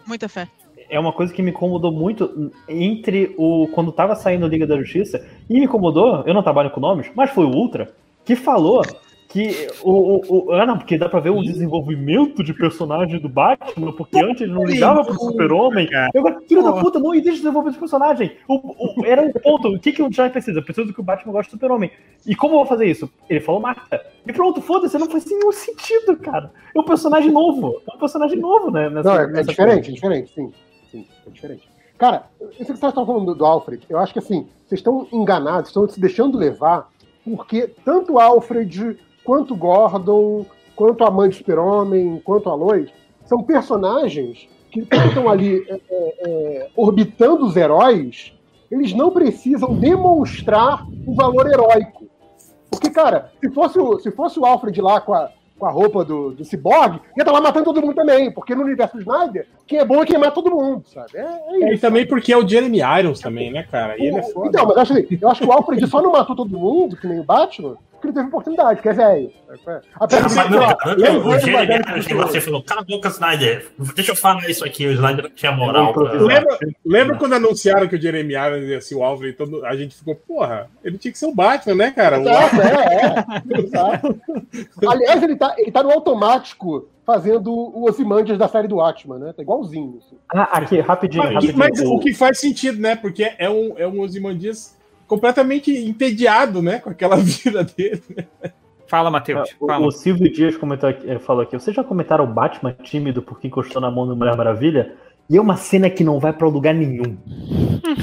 Muita 0.06 0.28
fé. 0.28 0.48
É 0.94 1.00
uma 1.00 1.12
coisa 1.14 1.34
que 1.34 1.42
me 1.42 1.52
incomodou 1.52 1.92
muito 1.92 2.52
entre 2.68 3.34
o 3.38 3.68
quando 3.74 3.92
tava 3.92 4.16
saindo 4.16 4.48
Liga 4.48 4.68
da 4.68 4.78
Justiça 4.78 5.26
e 5.50 5.54
me 5.56 5.66
incomodou, 5.66 6.24
eu 6.26 6.34
não 6.34 6.44
trabalho 6.44 6.70
com 6.72 6.80
nomes, 6.80 7.08
mas 7.16 7.30
foi 7.32 7.46
o 7.46 7.50
Ultra 7.50 7.92
que 8.26 8.36
falou 8.36 8.82
que 9.30 9.68
o, 9.82 9.92
o, 9.92 10.46
o 10.48 10.52
ah 10.52 10.64
não, 10.64 10.78
porque 10.78 10.96
dá 10.96 11.10
pra 11.10 11.20
ver 11.20 11.32
o 11.32 11.42
desenvolvimento 11.42 12.44
de 12.44 12.54
personagem 12.54 13.20
do 13.20 13.28
Batman, 13.28 13.92
porque 13.92 14.20
antes 14.24 14.42
ele 14.44 14.52
não 14.54 14.64
ligava 14.64 15.04
pro 15.04 15.16
Super-Homem. 15.20 15.90
Eu 16.14 16.20
agora, 16.22 16.40
filho 16.48 16.62
da 16.64 16.72
puta, 16.74 17.00
não 17.00 17.16
existe 17.16 17.38
desenvolvimento 17.38 17.74
de 17.74 17.80
personagem. 17.80 18.32
O, 18.48 18.56
o- 19.02 19.06
era 19.06 19.26
o 19.26 19.34
ponto. 19.42 19.70
O 19.70 19.80
que, 19.80 19.92
que 19.92 20.04
o 20.04 20.10
Jack 20.12 20.32
precisa? 20.34 20.62
Precisa 20.62 20.94
que 20.94 21.00
o 21.00 21.04
Batman 21.04 21.32
goste 21.34 21.50
do 21.52 21.56
Super-Homem. 21.56 21.90
E 22.28 22.36
como 22.36 22.54
eu 22.54 22.58
vou 22.60 22.68
fazer 22.68 22.86
isso? 22.86 23.10
Ele 23.28 23.40
falou 23.40 23.60
mata. 23.60 24.06
E 24.26 24.32
pronto, 24.32 24.62
foda-se, 24.62 25.00
não 25.00 25.10
faz 25.10 25.26
nenhum 25.26 25.52
sentido, 25.52 26.16
cara. 26.18 26.52
É 26.76 26.80
um 26.80 26.84
personagem 26.84 27.32
novo. 27.32 27.82
É 27.92 27.96
um 27.96 28.00
personagem 28.00 28.38
novo, 28.40 28.70
né? 28.70 28.88
nessa- 28.90 29.10
Não, 29.10 29.20
é, 29.36 29.40
é 29.40 29.44
diferente, 29.44 29.90
é 29.90 29.94
diferente, 29.94 30.32
sim. 30.36 30.52
Sim, 30.94 31.08
é 31.26 31.30
diferente. 31.32 31.68
Cara, 31.98 32.28
isso 32.40 32.58
que 32.58 32.66
vocês 32.66 32.84
estão 32.84 33.04
falando 33.06 33.34
do, 33.34 33.46
Alfred, 33.46 33.84
eu 33.90 33.98
acho 33.98 34.14
que 34.14 34.20
assim, 34.20 34.48
vocês 34.68 34.80
estão 34.80 35.08
enganados, 35.12 35.70
estão 35.70 35.90
se 35.90 36.00
deixando 36.00 36.38
levar, 36.38 36.88
porque 37.26 37.68
tanto 37.84 38.20
Alfred, 38.20 39.00
quanto 39.24 39.56
Gordon, 39.56 40.46
quanto 40.76 41.04
a 41.04 41.10
mãe 41.10 41.30
do 41.30 41.36
Super-Homem, 41.36 42.22
quanto 42.24 42.48
a 42.48 42.54
Lois, 42.54 42.92
são 43.26 43.42
personagens 43.42 44.48
que 44.70 44.82
estão 44.82 45.28
ali 45.28 45.66
é, 45.68 45.82
é, 45.90 46.14
é, 46.28 46.70
orbitando 46.76 47.44
os 47.46 47.56
heróis, 47.56 48.38
eles 48.70 48.94
não 48.94 49.10
precisam 49.10 49.74
demonstrar 49.74 50.86
o 51.08 51.16
valor 51.16 51.48
heróico. 51.48 52.08
Porque, 52.70 52.92
cara, 52.92 53.32
se 53.40 53.50
fosse 53.50 53.80
o, 53.80 53.98
se 54.00 54.12
fosse 54.12 54.40
o 54.40 54.46
Alfred 54.46 54.80
lá 54.80 55.02
com 55.02 55.14
a, 55.16 55.32
com 55.64 55.68
a 55.68 55.72
roupa 55.72 56.04
do, 56.04 56.32
do 56.32 56.44
Cyborg, 56.44 57.00
ia 57.16 57.22
estar 57.22 57.32
lá 57.32 57.40
matando 57.40 57.64
todo 57.64 57.82
mundo 57.82 57.96
também, 57.96 58.30
porque 58.30 58.54
no 58.54 58.64
universo 58.64 59.00
Snyder, 59.00 59.48
quem 59.66 59.80
é 59.80 59.86
bom 59.86 60.04
é 60.04 60.06
quem 60.06 60.18
mata 60.18 60.34
todo 60.34 60.52
mundo, 60.52 60.84
sabe? 60.94 61.12
É, 61.16 61.22
é 61.22 61.24
É, 61.54 61.70
e 61.70 61.74
isso. 61.74 61.82
também 61.82 62.06
porque 62.06 62.34
é 62.34 62.38
o 62.38 62.46
Jeremy 62.46 62.80
Irons 63.00 63.22
também, 63.22 63.50
né, 63.50 63.64
cara? 63.64 63.98
E 63.98 64.06
ele 64.08 64.18
é 64.18 64.24
foda. 64.24 64.50
Então, 64.50 64.66
mas 64.66 64.76
eu 64.76 64.82
acho, 64.82 64.94
eu 65.22 65.30
acho 65.30 65.42
que 65.42 65.48
o 65.48 65.52
Alfred 65.54 65.88
só 65.88 66.02
não 66.02 66.12
matou 66.12 66.36
todo 66.36 66.60
mundo, 66.60 66.98
que 66.98 67.08
nem 67.08 67.18
o 67.18 67.24
Batman, 67.24 67.78
porque 68.04 68.08
ele 68.08 68.14
teve 68.16 68.28
oportunidade, 68.28 68.82
que 68.82 68.90
é 68.90 68.94
velho. 68.94 69.32
Apesar 69.96 70.48
de 70.48 70.54
ele 71.04 71.98
o 71.98 72.02
chegou 72.02 72.24
assim 72.26 72.38
e 72.38 72.42
falou: 72.42 72.64
Cala 72.64 72.82
a 72.82 72.84
boca, 72.84 73.08
Snyder. 73.08 73.68
Deixa 73.96 74.12
eu 74.12 74.16
falar 74.16 74.50
isso 74.50 74.66
aqui. 74.66 74.86
O 74.88 74.92
Snyder 74.92 75.24
não 75.24 75.32
tinha 75.32 75.52
moral. 75.54 75.94
pra- 75.94 76.12
Lembra, 76.14 76.58
lembra 76.86 77.18
quando 77.18 77.34
anunciaram 77.34 77.88
que 77.88 77.96
o 77.96 78.02
Jeremy 78.02 78.34
Irons 78.34 78.68
ia 78.68 78.82
ser 78.82 78.96
o 78.96 79.04
Alfred? 79.04 79.34
Todo, 79.38 79.66
a 79.66 79.76
gente 79.76 79.96
ficou, 79.96 80.16
porra, 80.16 80.70
ele 80.84 80.98
tinha 80.98 81.12
que 81.12 81.18
ser 81.18 81.28
o 81.28 81.34
Batman, 81.34 81.76
né, 81.76 81.92
cara? 81.92 82.20
O 82.20 82.22
Exato, 82.24 82.56
é, 82.62 83.56
é. 83.56 83.60
Exato. 83.60 84.22
Aliás, 84.88 85.24
ele 85.24 85.36
tá, 85.36 85.56
ele 85.58 85.72
tá 85.72 85.82
no 85.82 85.92
automático 85.92 86.90
fazendo 87.06 87.52
o 87.54 87.88
Ozymandias 87.88 88.38
da 88.38 88.48
série 88.48 88.68
do 88.68 88.78
Watchman, 88.78 89.20
né? 89.20 89.34
Tá 89.36 89.42
igualzinho. 89.42 90.00
assim. 90.06 90.18
Ah, 90.34 90.44
aqui, 90.58 90.80
rapidinho, 90.80 91.24
Mas, 91.24 91.34
rapidinho. 91.34 91.58
mas 91.58 91.80
O- 91.82 91.96
o 91.96 92.00
que 92.00 92.14
faz 92.14 92.40
sentido, 92.40 92.80
né? 92.82 92.96
Porque 92.96 93.32
é 93.38 93.50
um, 93.50 93.74
é 93.78 93.88
um 93.88 94.00
Ozymandias 94.02 94.78
completamente 95.14 95.72
entediado, 95.72 96.62
né? 96.62 96.80
Com 96.80 96.90
aquela 96.90 97.16
vida 97.22 97.64
dele. 97.64 98.02
Fala, 98.88 99.12
Matheus. 99.12 99.50
O, 99.60 99.68
Fala. 99.68 99.86
o 99.86 99.92
Silvio 99.92 100.32
Dias 100.32 100.58
comentou 100.58 100.90
aqui, 100.90 101.10
eh, 101.10 101.20
falou 101.20 101.44
aqui: 101.44 101.58
vocês 101.58 101.76
já 101.76 101.84
comentaram 101.84 102.24
o 102.24 102.28
Batman 102.28 102.76
tímido 102.84 103.22
porque 103.22 103.48
encostou 103.48 103.82
na 103.82 103.92
mão 103.92 104.08
da 104.08 104.16
Mulher 104.16 104.36
Maravilha? 104.36 104.94
E 105.30 105.38
é 105.38 105.42
uma 105.42 105.56
cena 105.56 105.90
que 105.90 106.04
não 106.04 106.20
vai 106.20 106.34
pra 106.34 106.48
lugar 106.48 106.74
nenhum. 106.74 107.18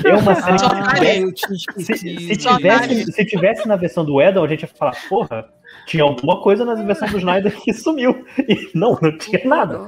É 0.05 0.15
uma 0.15 0.35
cena 0.41 1.33
que 1.35 1.85
se, 1.85 1.97
se, 1.97 2.37
tivesse, 2.37 3.13
se 3.13 3.25
tivesse 3.27 3.69
na 3.69 3.77
versão 3.77 4.05
do 4.05 4.23
Edel, 4.23 4.43
a 4.43 4.49
gente 4.49 4.63
ia 4.63 4.69
falar, 4.69 4.97
porra, 5.07 5.47
tinha 5.87 6.03
alguma 6.03 6.41
coisa 6.41 6.65
na 6.65 6.75
versão 6.75 7.09
do 7.09 7.19
Snyder 7.19 7.55
que 7.61 7.75
sumiu. 7.75 8.25
E 8.39 8.71
não, 8.75 8.99
não 9.03 9.17
tinha 9.19 9.43
nada. 9.45 9.79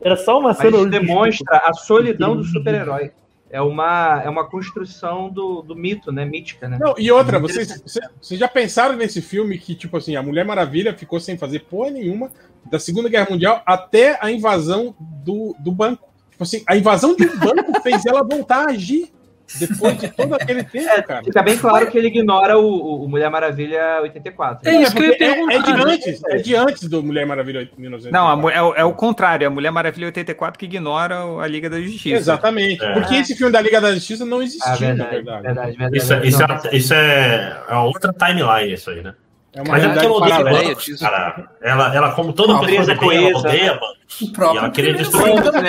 Era 0.00 0.16
só 0.16 0.38
uma 0.38 0.50
Mas 0.50 0.58
cena. 0.58 0.86
demonstra 0.86 1.62
a 1.66 1.72
solidão 1.72 2.36
do 2.36 2.44
super-herói. 2.44 3.10
É 3.52 3.60
uma, 3.60 4.22
é 4.24 4.28
uma 4.30 4.46
construção 4.48 5.28
do, 5.28 5.60
do 5.62 5.76
mito, 5.76 6.10
né? 6.10 6.24
Mítica, 6.24 6.68
né? 6.68 6.78
Não, 6.80 6.94
e 6.98 7.12
outra, 7.12 7.38
vocês, 7.38 7.82
vocês- 7.84 8.08
vocês 8.20 8.40
já 8.40 8.48
pensaram 8.48 8.96
nesse 8.96 9.20
filme 9.20 9.58
que, 9.58 9.74
tipo 9.74 9.96
assim, 9.98 10.16
a 10.16 10.22
Mulher 10.22 10.44
Maravilha 10.44 10.96
ficou 10.96 11.20
sem 11.20 11.36
fazer 11.36 11.60
porra 11.60 11.90
nenhuma 11.90 12.30
da 12.70 12.78
Segunda 12.78 13.08
Guerra 13.10 13.28
Mundial 13.30 13.62
até 13.66 14.18
a 14.20 14.30
invasão 14.32 14.94
do, 14.98 15.54
do 15.58 15.70
banco. 15.70 16.08
Tipo 16.30 16.42
assim, 16.44 16.62
a 16.66 16.74
invasão 16.76 17.14
de 17.14 17.26
um 17.26 17.38
banco 17.38 17.78
fez 17.84 18.06
ela 18.06 18.22
voltar 18.24 18.68
a 18.68 18.70
agir 18.70 19.12
depois 19.58 19.98
de 19.98 20.08
todo 20.08 20.34
aquele 20.34 20.64
tempo, 20.64 21.02
cara. 21.06 21.24
Fica 21.24 21.42
bem 21.42 21.56
claro 21.56 21.86
que 21.90 21.98
ele 21.98 22.08
ignora 22.08 22.58
o, 22.58 22.64
o- 22.64 23.04
o 23.04 23.08
Mulher 23.08 23.30
Maravilha 23.30 24.00
84. 24.02 24.68
É, 24.68 24.74
isso 24.82 24.94
que 24.94 25.02
eu 25.02 25.06
ia 25.06 25.36
porque 25.36 25.54
é, 25.54 25.56
é 25.56 25.62
de 25.62 25.72
antes, 25.72 26.24
é 26.24 26.36
de 26.36 26.54
antes 26.56 26.88
do 26.88 27.02
Mulher 27.02 27.26
Maravilha 27.26 27.68
1984. 27.76 28.12
Não, 28.12 28.48
a 28.48 28.52
é, 28.52 28.62
o- 28.62 28.74
é 28.74 28.84
o 28.84 28.92
contrário. 28.92 29.44
É 29.44 29.46
a 29.46 29.50
Mulher 29.50 29.70
Maravilha 29.70 30.06
84 30.06 30.58
que 30.58 30.64
ignora 30.66 31.24
o- 31.24 31.40
a 31.40 31.46
Liga 31.46 31.68
da 31.70 31.80
Justiça. 31.80 32.16
Exatamente. 32.16 32.84
É. 32.84 32.92
Porque 32.94 33.14
esse 33.16 33.34
filme 33.36 33.52
da 33.52 33.60
Liga 33.60 33.80
da 33.80 33.92
Justiça 33.92 34.24
não 34.24 34.40
Ah, 34.40 34.44
existia, 34.44 34.74
verdade, 34.76 34.98
na 35.00 35.06
verdade. 35.40 35.42
verdade, 35.42 35.76
verdade. 35.76 35.96
Isso, 35.98 36.12
é- 36.12 36.26
isso, 36.26 36.38
Não, 36.40 36.46
é, 36.54 36.76
isso 36.76 36.94
é, 36.94 37.56
é 37.68 37.76
outra 37.76 38.12
timeline, 38.12 38.72
isso 38.74 38.90
aí, 38.90 39.02
né? 39.02 39.14
É 39.54 39.60
uma 39.60 39.72
Mas 39.72 39.84
é 39.84 39.88
porque 39.90 40.06
ela 40.06 40.14
odeia 40.14 40.76
cara. 40.98 41.48
Ela, 41.60 41.94
ela, 41.94 42.12
como 42.12 42.32
toda 42.32 42.54
Uma 42.54 42.64
pessoa 42.64 42.86
bem, 42.86 42.94
ela 42.94 43.32
coesa, 43.32 43.38
odeia 43.38 43.72
né? 43.74 43.78
O 43.82 44.24
E 44.24 44.32
próprio 44.32 44.58
ela 44.60 44.70
queria 44.70 44.94
destruir. 44.94 45.34
esse 45.34 45.60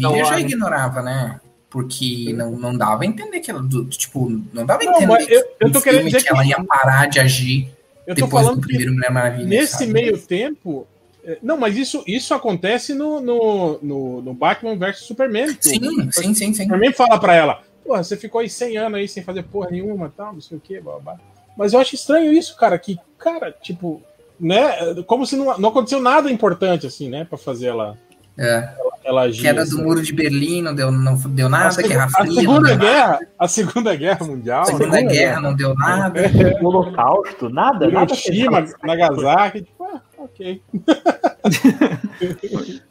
negócio 0.00 0.24
já 0.26 0.38
ignorava, 0.40 1.02
né? 1.02 1.40
Porque 1.74 2.32
não, 2.32 2.52
não 2.52 2.72
dava 2.78 3.02
a 3.02 3.06
entender 3.06 3.40
que 3.40 3.50
ela, 3.50 3.60
tipo, 3.90 4.30
não 4.52 4.64
dava 4.64 4.80
a 4.80 4.84
Não, 4.84 4.92
entender 4.92 5.06
mas 5.08 5.28
eu- 5.28 5.44
eu 5.58 5.72
tô 5.72 5.82
querendo 5.82 6.04
dizer 6.04 6.22
que 6.22 6.28
ela 6.28 6.44
que- 6.44 6.50
ia 6.50 6.62
parar 6.62 7.08
de 7.08 7.18
agir 7.18 7.68
Eu 8.06 8.14
tô 8.14 8.26
depois 8.26 8.44
falando 8.44 8.60
do 8.60 8.66
primeiro 8.68 8.92
Mulher 8.94 9.10
Maravilha. 9.10 9.44
nesse 9.48 9.78
sabe? 9.78 9.86
meio 9.92 10.16
tempo. 10.16 10.86
é, 11.24 11.36
Não, 11.42 11.56
mas 11.56 11.76
isso, 11.76 12.04
isso 12.06 12.32
acontece 12.32 12.94
no, 12.94 13.20
no, 13.20 13.78
no, 13.82 14.22
no 14.22 14.32
Batman 14.34 14.76
vs 14.76 15.00
Superman. 15.00 15.48
Sim, 15.60 15.80
sim, 16.12 16.32
sim, 16.32 16.54
sim. 16.54 16.62
Superman 16.62 16.92
fala 16.92 17.18
pra 17.18 17.34
ela: 17.34 17.60
Porra, 17.84 18.04
você 18.04 18.16
ficou 18.16 18.40
aí 18.40 18.48
100 18.48 18.76
anos 18.76 18.98
aí 19.00 19.08
sem 19.08 19.24
fazer 19.24 19.42
porra 19.42 19.70
nenhuma 19.72 20.12
tal, 20.16 20.32
não 20.32 20.40
sei 20.40 20.56
o 20.56 20.60
que, 20.60 20.78
blá, 20.80 21.00
blá. 21.00 21.16
Mas 21.56 21.72
eu 21.72 21.80
acho 21.80 21.96
estranho 21.96 22.32
isso, 22.32 22.56
cara, 22.56 22.78
que, 22.78 22.96
cara, 23.18 23.50
tipo, 23.50 24.00
né? 24.38 25.02
Como 25.08 25.26
se 25.26 25.34
não, 25.34 25.58
não 25.58 25.70
aconteceu 25.70 26.00
nada 26.00 26.30
importante, 26.30 26.86
assim, 26.86 27.08
né, 27.08 27.24
pra 27.24 27.36
fazer 27.36 27.66
ela, 27.66 27.98
É. 28.38 28.70
ela 28.78 28.93
agir. 29.06 29.42
Queda 29.42 29.62
assim. 29.62 29.76
do 29.76 29.82
muro 29.82 30.02
de 30.02 30.12
Berlim, 30.12 30.62
não 30.62 30.74
deu, 30.74 30.90
não 30.90 31.14
deu 31.16 31.46
A, 31.46 31.50
nada, 31.50 31.70
seg- 31.72 31.88
Guerra 31.88 32.04
a 32.04 32.08
Fria. 32.08 32.24
não 32.26 32.34
Segunda 32.34 32.68
deu 32.68 32.76
nada. 32.78 32.84
Guerra, 32.90 33.18
a 33.38 33.48
Segunda 33.48 33.94
Guerra 33.96 34.26
Mundial, 34.26 34.62
A 34.62 34.64
Segunda 34.66 34.88
né? 34.90 35.02
Guerra 35.02 35.40
não 35.40 35.54
deu 35.54 35.74
nada. 35.74 36.20
O 36.60 36.66
Holocausto, 36.66 37.48
nada, 37.48 37.88
nada. 37.88 38.12
Hiroshima, 38.12 38.64
Nagasaki, 38.82 39.62
tipo, 39.62 39.84
ah, 39.84 40.00
ok. 40.18 40.62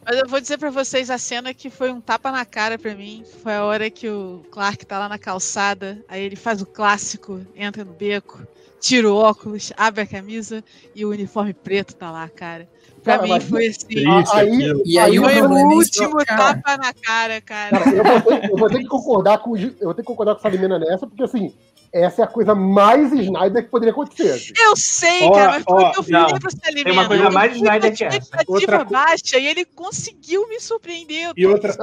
Mas 0.04 0.18
eu 0.18 0.28
vou 0.28 0.40
dizer 0.40 0.58
pra 0.58 0.70
vocês 0.70 1.10
a 1.10 1.18
cena 1.18 1.52
que 1.54 1.70
foi 1.70 1.90
um 1.90 2.00
tapa 2.00 2.30
na 2.30 2.44
cara 2.44 2.78
pra 2.78 2.94
mim. 2.94 3.24
Foi 3.42 3.54
a 3.54 3.64
hora 3.64 3.90
que 3.90 4.08
o 4.08 4.42
Clark 4.50 4.84
tá 4.86 4.98
lá 4.98 5.08
na 5.08 5.18
calçada, 5.18 5.98
aí 6.08 6.22
ele 6.22 6.36
faz 6.36 6.60
o 6.62 6.66
clássico, 6.66 7.40
entra 7.56 7.84
no 7.84 7.92
beco, 7.92 8.46
tira 8.80 9.10
o 9.10 9.16
óculos, 9.16 9.72
abre 9.76 10.02
a 10.02 10.06
camisa 10.06 10.62
e 10.94 11.04
o 11.04 11.10
uniforme 11.10 11.52
preto 11.54 11.94
tá 11.96 12.10
lá, 12.10 12.28
cara. 12.28 12.68
Pra 13.04 13.18
Cara, 13.18 13.34
mim 13.34 13.40
foi 13.40 13.66
assim. 13.66 13.86
Triste 13.86 14.06
aí- 14.34 14.48
aquilo. 14.48 14.82
E 14.86 14.98
aí 14.98 15.18
o 15.18 15.22
Foi 15.24 15.34
o 15.42 15.58
é 15.58 15.64
último 15.66 16.16
cara. 16.24 16.54
tapa 16.54 16.76
na 16.78 16.92
cara, 16.94 17.40
cara. 17.42 17.78
Cara, 17.78 17.90
eu 17.96 18.02
vou, 18.02 18.20
ter, 18.22 18.50
eu 18.50 18.56
vou 18.56 18.68
ter 18.70 18.78
que 18.78 18.86
concordar 18.86 19.38
com 19.38 19.56
eu 19.56 19.74
vou 19.82 19.94
ter 19.94 20.00
que 20.02 20.06
concordar 20.08 20.34
com 20.34 20.38
o 20.40 20.42
Salimena 20.42 20.78
nessa, 20.78 21.06
porque 21.06 21.22
assim, 21.22 21.52
essa 21.94 22.22
é 22.22 22.24
a 22.24 22.28
coisa 22.28 22.54
mais 22.54 23.12
Snyder 23.12 23.62
que 23.64 23.70
poderia 23.70 23.92
acontecer. 23.92 24.30
assim. 24.32 24.52
Eu 24.60 24.76
sei, 24.76 25.22
Ó, 25.22 25.32
cara, 25.32 25.50
mas 25.52 25.62
foi 25.64 25.74
o 25.84 25.90
que 25.92 25.98
eu 25.98 26.04
não, 26.08 26.20
falei 26.26 26.40
pro 26.40 26.50
Salimena. 26.50 26.84
tem 26.84 26.92
uma 26.92 27.06
coisa 27.06 27.24
Eu 27.24 27.32
mais 27.32 27.54
Snyder 27.56 27.94
que 27.96 28.04
essa. 28.04 28.16
expectativa 28.18 28.52
Outra 28.52 28.84
baixa 28.84 29.38
e 29.38 29.46
ele 29.46 29.64
conseguiu 29.64 30.48
me 30.48 30.58
surpreender. 30.60 31.32
E 31.36 31.46
outra-. 31.46 31.76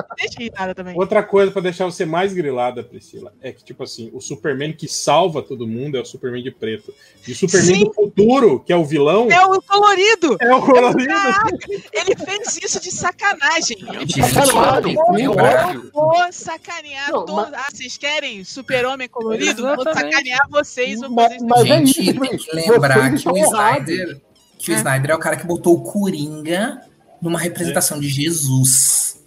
Outra 0.96 1.24
coisa 1.24 1.52
pra 1.52 1.62
deixar 1.62 1.86
você 1.86 2.06
mais 2.06 2.34
grilada, 2.34 2.84
Priscila, 2.84 3.34
é 3.42 3.52
que, 3.52 3.64
tipo 3.64 3.84
assim, 3.84 4.10
o 4.14 4.20
Superman 4.22 4.74
que 4.74 4.88
salva 4.88 5.42
todo 5.42 5.68
mundo 5.68 5.98
é 5.98 6.02
o 6.02 6.06
Superman 6.06 6.44
de 6.44 6.52
preto. 6.52 6.94
E 7.28 7.32
o 7.32 7.36
Superman 7.36 7.76
Sim. 7.76 7.84
do 7.86 7.94
futuro, 7.94 8.60
que 8.60 8.74
é 8.74 8.76
o 8.76 8.84
vilão, 8.84 9.32
É 9.32 9.46
o 9.46 9.62
colorido! 9.62 10.38
é 10.40 10.54
o 10.56 10.62
colorido. 10.62 11.08
Caraca, 11.14 11.58
ele 11.94 12.16
fez 12.16 12.58
isso 12.58 12.82
de 12.82 12.92
sacanagem. 12.92 13.78
De 14.06 14.22
verdade, 14.22 14.96
meu 15.14 15.32
óbvio. 15.32 15.90
Vou 15.94 16.16
sacanear 16.32 17.12
Não, 17.12 17.26
todos. 17.26 17.54
Ah, 17.54 17.68
vocês 17.72 17.98
querem 17.98 18.44
super-homem 18.44 19.08
colorido? 19.08 19.62
Vou 19.62 19.72
Exatamente. 19.74 20.01
Sacanear 20.02 20.48
vocês. 20.50 21.00
Vou 21.00 21.10
Mas- 21.12 21.42
mas- 21.42 21.66
é 21.66 21.86
Gente, 21.86 22.14
tem 22.14 22.38
que 22.38 22.56
lembrar 22.56 23.16
que 23.16 23.30
o. 23.30 23.38
Snyder, 23.38 24.22
que 24.58 24.72
o 24.72 24.76
Snyder 24.76 25.12
é 25.12 25.16
o 25.16 25.20
cara 25.20 25.36
que 25.36 25.46
botou 25.46 25.76
o 25.76 25.82
Coringa 25.82 26.82
numa 27.22 27.40
representação 27.40 28.00
de 28.00 28.08
Jesus. 28.10 29.22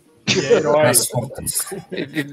Fotos. 1.10 1.59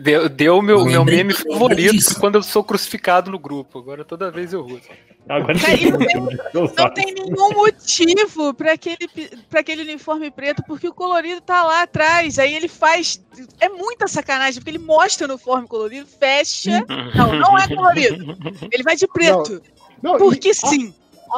Deu, 0.02 0.30
deu 0.30 0.58
o 0.58 0.62
meu, 0.62 0.86
meu 0.86 1.04
meme 1.04 1.34
favorito 1.34 1.92
disso. 1.92 2.20
quando 2.20 2.36
eu 2.36 2.44
sou 2.44 2.64
crucificado 2.64 3.30
no 3.30 3.38
grupo. 3.38 3.78
Agora 3.80 4.06
toda 4.06 4.32
vez 4.32 4.54
eu 4.54 4.66
uso. 4.66 4.82
Agora 5.30 5.54
Cara, 5.60 5.78
não 5.92 5.98
tem- 6.00 6.38
Não 6.78 6.94
tem 6.94 7.14
nenhum 7.14 7.54
motivo 7.54 8.54
para 8.54 8.74
aquele, 8.74 9.08
pra 9.50 9.60
aquele 9.62 9.84
uniforme 9.84 10.30
preto, 10.32 10.64
porque 10.68 10.88
o 10.88 10.94
colorido 10.94 11.40
tá 11.42 11.64
lá 11.64 11.84
atrás. 11.84 12.38
Aí 12.40 12.54
ele 12.54 12.68
faz. 12.68 13.24
É 13.60 13.70
muita 13.70 14.08
sacanagem, 14.08 14.60
porque 14.60 14.72
ele 14.72 14.84
mostra 14.84 15.28
o 15.28 15.32
uniforme 15.32 15.68
colorido, 15.68 16.06
fecha. 16.08 16.84
Não, 17.16 17.34
não 17.34 17.58
é 17.58 17.68
colorido. 17.68 18.36
Ele 18.72 18.84
vai 18.84 18.96
de 18.96 19.08
preto. 19.08 19.62
Não, 20.02 20.18
Porque 20.18 20.50
e- 20.50 20.54
sim. 20.56 20.94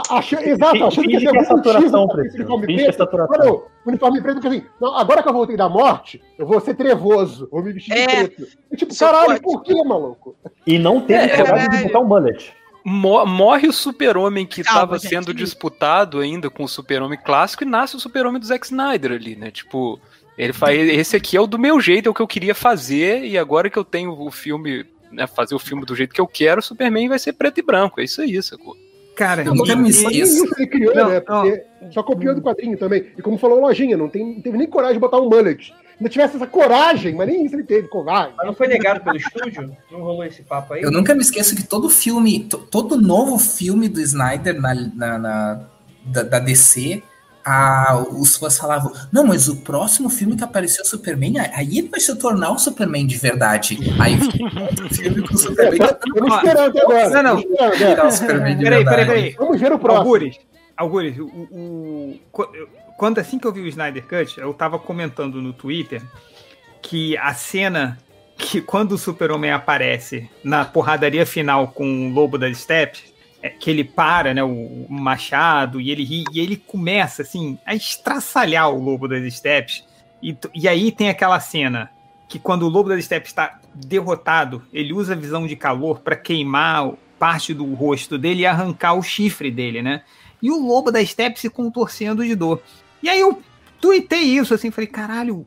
a- 0.10 0.18
achei- 0.18 0.39
exato, 0.39 0.85
achei 0.85 1.03
Finge 1.03 1.15
ia 1.15 1.19
que 1.19 1.27
é 1.27 1.31
ter 1.31 1.38
algum 1.38 1.57
saturação, 1.57 2.07
pra 2.07 2.26
esse 2.26 2.38
uniforme 2.38 2.73
é 2.73 2.76
preto. 2.84 2.97
saturação. 2.97 3.35
Olha, 3.41 3.51
o 3.51 3.64
uniforme 3.85 4.22
preto, 4.22 4.35
porque 4.41 4.47
assim, 4.47 4.65
não, 4.80 4.95
agora 4.97 5.22
que 5.22 5.27
eu 5.30 5.34
voltei 5.34 5.57
da 5.57 5.68
morte, 5.68 6.22
eu 6.39 6.47
vou 6.47 6.60
ser 6.61 6.73
trevoso, 6.76 7.47
vou 7.51 7.61
me 7.61 7.73
vestir 7.73 7.93
de 7.93 7.99
É. 8.01 8.07
preto. 8.27 8.47
E, 8.72 8.77
tipo, 8.77 8.93
Isso 8.93 9.03
caralho, 9.05 9.27
pode. 9.27 9.41
por 9.41 9.61
que, 9.64 9.84
maluco? 9.84 10.35
E 10.65 10.80
não 10.80 11.01
teve 11.01 11.26
É, 11.26 11.38
coragem 11.45 11.69
de 11.69 11.84
botar 11.84 11.99
um 11.99 12.05
mullet. 12.07 12.53
Mo- 12.84 13.26
Morre 13.26 13.68
o 13.68 13.73
super-homem 13.73 14.45
que 14.45 14.61
estava 14.61 14.97
gente. 14.97 15.10
sendo 15.10 15.34
disputado 15.34 16.19
ainda 16.19 16.49
com 16.49 16.64
o 16.64 16.68
super-homem 16.68 17.18
clássico 17.23 17.64
e 17.64 17.68
nasce 17.68 17.95
o 17.95 17.99
super-homem 17.99 18.39
do 18.39 18.45
Zack 18.45 18.65
Snyder 18.65 19.11
ali, 19.14 19.35
né? 19.35 19.51
Tipo, 19.51 19.99
ele 20.38 20.51
faz. 20.53 20.77
Esse 20.89 21.15
aqui 21.15 21.38
é 21.38 21.41
o 21.41 21.47
do 21.47 21.57
meu 21.60 21.80
jeito, 21.80 22.07
é 22.07 22.11
o 22.11 22.14
que 22.14 22.22
eu 22.22 22.27
queria 22.27 22.53
fazer, 22.55 23.23
e 23.23 23.38
agora 23.38 23.69
que 23.69 23.77
eu 23.80 23.85
tenho 23.85 24.11
o 24.11 24.30
filme, 24.31 24.85
né? 25.11 25.26
Fazer 25.27 25.55
o 25.55 25.60
filme 25.60 25.85
do 25.85 25.95
jeito 25.95 26.14
que 26.14 26.19
eu 26.22 26.27
quero, 26.27 26.60
o 26.60 26.64
Superman 26.64 27.07
vai 27.10 27.19
ser 27.19 27.34
preto 27.34 27.60
e 27.60 27.64
branco. 27.64 28.01
É 28.01 28.03
isso 28.03 28.22
aí, 28.22 28.41
sacou? 28.43 28.76
Cara, 29.15 29.43
e- 29.43 29.45
Mas 29.45 29.76
nem 29.76 29.88
esqueço. 29.88 30.43
isso 30.45 30.55
ele 30.57 30.68
criou, 30.68 30.95
Não, 30.95 31.10
né? 31.10 31.19
Porque 31.19 31.64
só 31.91 32.01
copiou 32.01 32.34
do 32.34 32.41
quadrinho 32.41 32.77
também. 32.77 33.05
E 33.18 33.22
como 33.22 33.38
falou 33.38 33.60
o 33.60 33.61
Lojinha, 33.61 33.95
não, 33.95 34.10
tem, 34.10 34.26
não 34.26 34.41
teve 34.41 34.57
nem 34.57 34.68
coragem 34.68 34.95
de 34.95 34.99
botar 34.99 35.19
um 35.22 35.30
mullet. 35.30 35.72
Ainda 36.03 36.09
tivesse 36.09 36.35
essa 36.35 36.45
coragem, 36.47 37.15
mas 37.15 37.27
nem 37.27 37.45
isso 37.45 37.55
ele 37.55 37.63
teve, 37.63 37.88
covarde. 37.88 38.34
Mas 38.35 38.45
não 38.45 38.53
foi 38.53 38.67
negado 38.67 38.99
pelo 38.99 39.15
estúdio? 39.15 39.71
Não 39.89 40.01
rolou 40.01 40.25
esse 40.25 40.41
papo 40.43 40.73
aí? 40.73 40.81
Eu 40.81 40.91
nunca 40.91 41.15
me 41.15 41.21
esqueço 41.21 41.55
que 41.55 41.63
todo 41.63 41.89
filme, 41.89 42.41
to- 42.41 42.57
todo 42.57 42.99
novo 42.99 43.38
filme 43.39 43.88
do 43.88 44.01
Snyder 44.01 44.59
na, 44.59 44.75
na- 44.75 45.17
na- 45.17 45.59
da, 46.05 46.23
da 46.23 46.39
DC, 46.39 47.01
a- 47.45 48.03
os 48.11 48.35
fãs 48.35 48.57
falavam: 48.57 48.91
Não, 49.13 49.25
mas 49.25 49.47
o 49.47 49.55
próximo 49.61 50.09
filme 50.09 50.35
que 50.35 50.43
apareceu 50.43 50.84
o 50.84 50.88
Superman, 50.88 51.35
aí 51.53 51.77
ele 51.77 51.88
vai 51.88 52.01
se 52.01 52.13
tornar 52.17 52.51
o 52.51 52.59
Superman 52.59 53.07
de 53.07 53.15
verdade. 53.17 53.77
Aí 54.01 54.15
o 54.15 54.93
filme 54.93 55.21
com 55.25 55.34
o 55.34 55.38
É, 55.38 55.41
Superman. 55.41 55.80
tá- 55.80 55.99
Estamos 56.05 56.35
esperando 56.35 56.77
agora. 56.80 57.09
Não, 57.09 57.23
não. 57.23 57.39
é. 57.39 57.67
o 57.69 58.55
de 58.55 58.63
Peraí, 58.63 58.84
peraí, 58.84 59.05
peraí. 59.05 59.35
Vamos 59.39 59.57
ver 59.59 59.71
o 59.71 59.80
próximo. 59.80 60.01
Algures, 60.03 60.35
Algures, 60.75 61.17
o, 61.19 61.25
o- 61.27 62.19
qu- 62.31 62.49
quando 62.98 63.20
assim 63.20 63.40
que 63.40 63.45
eu 63.45 63.52
vi 63.52 63.61
o 63.61 63.68
Snyder 63.68 64.06
Cut, 64.07 64.40
eu 64.40 64.53
tava 64.53 64.78
comentando 64.80 65.41
no 65.41 65.53
Twitter 65.53 66.02
que 66.82 67.18
a 67.18 67.34
cena 67.34 67.98
que 68.38 68.61
quando 68.61 68.94
o 68.94 68.98
Super-Homem 68.98 69.52
aparece 69.52 70.30
na 70.44 70.65
porradaria 70.65 71.26
final 71.26 71.70
com 71.70 72.07
o 72.07 72.14
Lobo 72.14 72.38
das 72.38 72.57
Steppes, 72.57 73.14
é, 73.41 73.49
que 73.49 73.70
ele 73.70 73.84
para, 73.84 74.34
né, 74.34 74.44
o, 74.44 74.48
o 74.49 74.88
machado 74.90 75.80
e 75.80 75.91
ele 75.91 76.03
ri, 76.03 76.24
e 76.32 76.40
ele 76.40 76.57
começa 76.57 77.22
assim 77.22 77.57
a 77.65 77.76
estraçalhar 77.76 78.70
o 78.70 78.82
Lobo 78.82 79.07
das 79.07 79.34
Steppes. 79.34 79.84
E, 80.22 80.36
e 80.53 80.68
aí 80.68 80.91
tem 80.91 81.10
aquela 81.10 81.40
cena 81.40 81.90
que 82.28 82.40
quando 82.40 82.64
o 82.64 82.70
Lobo 82.70 82.90
das 82.90 83.06
Steppes 83.06 83.30
está 83.30 83.60
derrotado, 83.74 84.64
ele 84.74 84.94
usa 84.94 85.14
a 85.14 85.18
visão 85.18 85.45
de 85.45 85.56
calor 85.56 85.99
para 85.99 86.15
queimar 86.15 86.94
parte 87.20 87.53
do 87.53 87.74
rosto 87.74 88.18
dele 88.18 88.41
e 88.41 88.45
arrancar 88.45 88.94
o 88.94 89.03
chifre 89.03 89.52
dele, 89.52 89.82
né? 89.82 90.03
E 90.41 90.52
o 90.52 90.60
Lobo 90.60 90.91
das 90.91 91.10
Steppes 91.10 91.41
se 91.41 91.49
contorcendo 91.49 92.26
de 92.26 92.36
dor. 92.36 92.61
E 93.03 93.09
aí 93.09 93.19
eu 93.19 93.39
tuitei 93.81 94.21
isso, 94.21 94.53
assim, 94.53 94.71
falei, 94.71 94.88
caralho, 94.88 95.45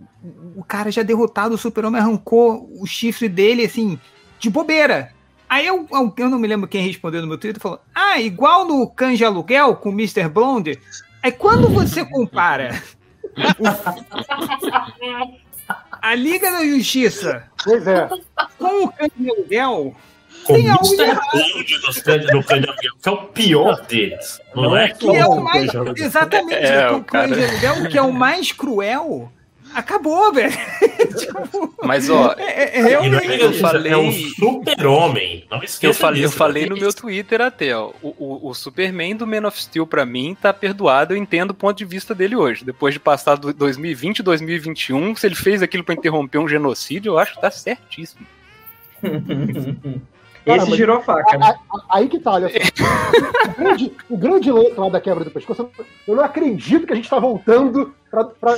o- 0.54 0.62
cara 0.62 0.90
já 0.90 1.02
derrotado, 1.02 1.54
o 1.54 1.58
super-homem 1.58 2.00
arrancou 2.00 2.68
o 2.78 2.86
chifre 2.86 3.28
dele, 3.28 3.64
assim, 3.64 3.98
de 4.38 4.50
bobeira. 4.50 5.10
Aí 5.48 5.66
eu, 5.66 5.86
eu 6.18 6.28
não 6.28 6.38
me 6.38 6.46
lembro 6.46 6.68
quem 6.68 6.84
respondeu 6.86 7.22
no 7.22 7.28
meu 7.28 7.38
Twitter, 7.38 7.62
falou, 7.62 7.80
ah, 7.94 8.20
igual 8.20 8.66
no 8.66 8.86
Cães 8.90 9.16
de 9.16 9.24
Aluguel 9.24 9.76
com 9.76 9.88
o 9.88 9.92
Mr. 9.92 10.28
Blonde. 10.28 10.78
Aí 11.22 11.32
quando 11.32 11.68
você 11.68 12.04
compara 12.04 12.82
o- 13.58 13.66
a 16.02 16.14
Liga 16.14 16.50
da 16.50 16.64
Justiça 16.64 17.44
Pois 17.64 17.86
é. 17.86 18.08
com 18.58 18.86
o 18.86 18.92
de 19.18 19.30
Aluguel, 19.30 19.94
Com 20.46 20.54
Tem 20.54 20.68
o 20.68 20.72
algo 20.72 20.86
Mr. 20.86 21.02
errado. 21.02 21.30
Blonde 21.32 21.78
dos 21.80 21.96
do 21.96 22.02
Cães 22.44 22.62
de 22.62 22.68
Aluguel, 22.68 22.92
que 23.02 23.08
é 23.08 23.12
o 23.12 23.16
pior 23.16 23.80
deles. 23.86 24.40
Não, 24.54 24.62
Não 24.64 24.76
é? 24.76 24.84
é 24.84 24.88
que 24.90 25.16
é 25.16 25.26
o 25.26 25.40
mais. 25.40 25.70
Exatamente, 25.96 26.54
É, 26.54 26.90
o 26.90 27.00
de 27.00 27.66
Aluguel, 27.66 27.88
que 27.90 27.98
é 27.98 28.02
o 28.02 28.12
mais 28.12 28.52
cruel, 28.52 29.32
acabou, 29.74 30.32
velho. 30.32 30.52
Tipo, 31.16 31.74
Mas, 31.82 32.10
ó, 32.10 32.34
é, 32.36 32.80
é 32.80 32.92
é 32.92 33.44
eu 33.44 33.52
falei- 33.54 33.92
É 33.92 33.96
o 33.96 34.10
super-homem. 34.12 35.46
Não 35.50 35.62
esqueça 35.62 35.86
Eu 35.86 35.94
falei, 35.94 36.22
eu 36.24 36.26
disso. 36.28 36.36
falei 36.38 36.66
no 36.66 36.76
meu 36.76 36.92
Twitter 36.92 37.40
até, 37.40 37.74
ó. 37.76 37.90
O, 38.02 38.08
o, 38.18 38.50
o 38.50 38.54
Superman 38.54 39.16
do 39.16 39.26
Man 39.26 39.46
of 39.46 39.60
Steel, 39.60 39.86
pra 39.86 40.04
mim, 40.04 40.36
tá 40.40 40.52
perdoado. 40.52 41.14
Eu 41.14 41.16
entendo 41.16 41.50
o 41.50 41.54
ponto 41.54 41.76
de 41.78 41.84
vista 41.84 42.14
dele 42.14 42.36
hoje. 42.36 42.64
Depois 42.64 42.92
de 42.92 43.00
passar 43.00 43.36
do 43.36 43.52
2020 43.52 44.18
e 44.18 44.22
2021, 44.22 45.14
se 45.16 45.26
ele 45.26 45.34
fez 45.34 45.62
aquilo 45.62 45.84
pra 45.84 45.94
interromper 45.94 46.38
um 46.38 46.48
genocídio, 46.48 47.10
eu 47.12 47.18
acho 47.18 47.34
que 47.34 47.40
tá 47.40 47.50
certíssimo. 47.50 48.26
Cara, 50.46 50.62
Esse 50.62 50.76
girou 50.76 50.98
a 50.98 51.00
faca, 51.00 51.36
né? 51.38 51.44
A- 51.46 51.50
a- 51.76 51.96
Aí 51.98 52.08
que 52.08 52.20
tá, 52.20 52.32
olha 52.34 52.48
só. 52.48 52.56
O 53.50 53.54
grande, 53.58 53.92
o 54.08 54.16
grande 54.16 54.52
lance 54.52 54.74
lá 54.78 54.88
da 54.88 55.00
quebra 55.00 55.24
do 55.24 55.30
pescoço, 55.32 55.68
eu 56.06 56.14
não 56.14 56.22
acredito 56.24 56.86
que 56.86 56.92
a 56.92 56.96
gente 56.96 57.10
tá 57.10 57.18
voltando 57.18 57.92
pra. 58.10 58.24
pra 58.24 58.52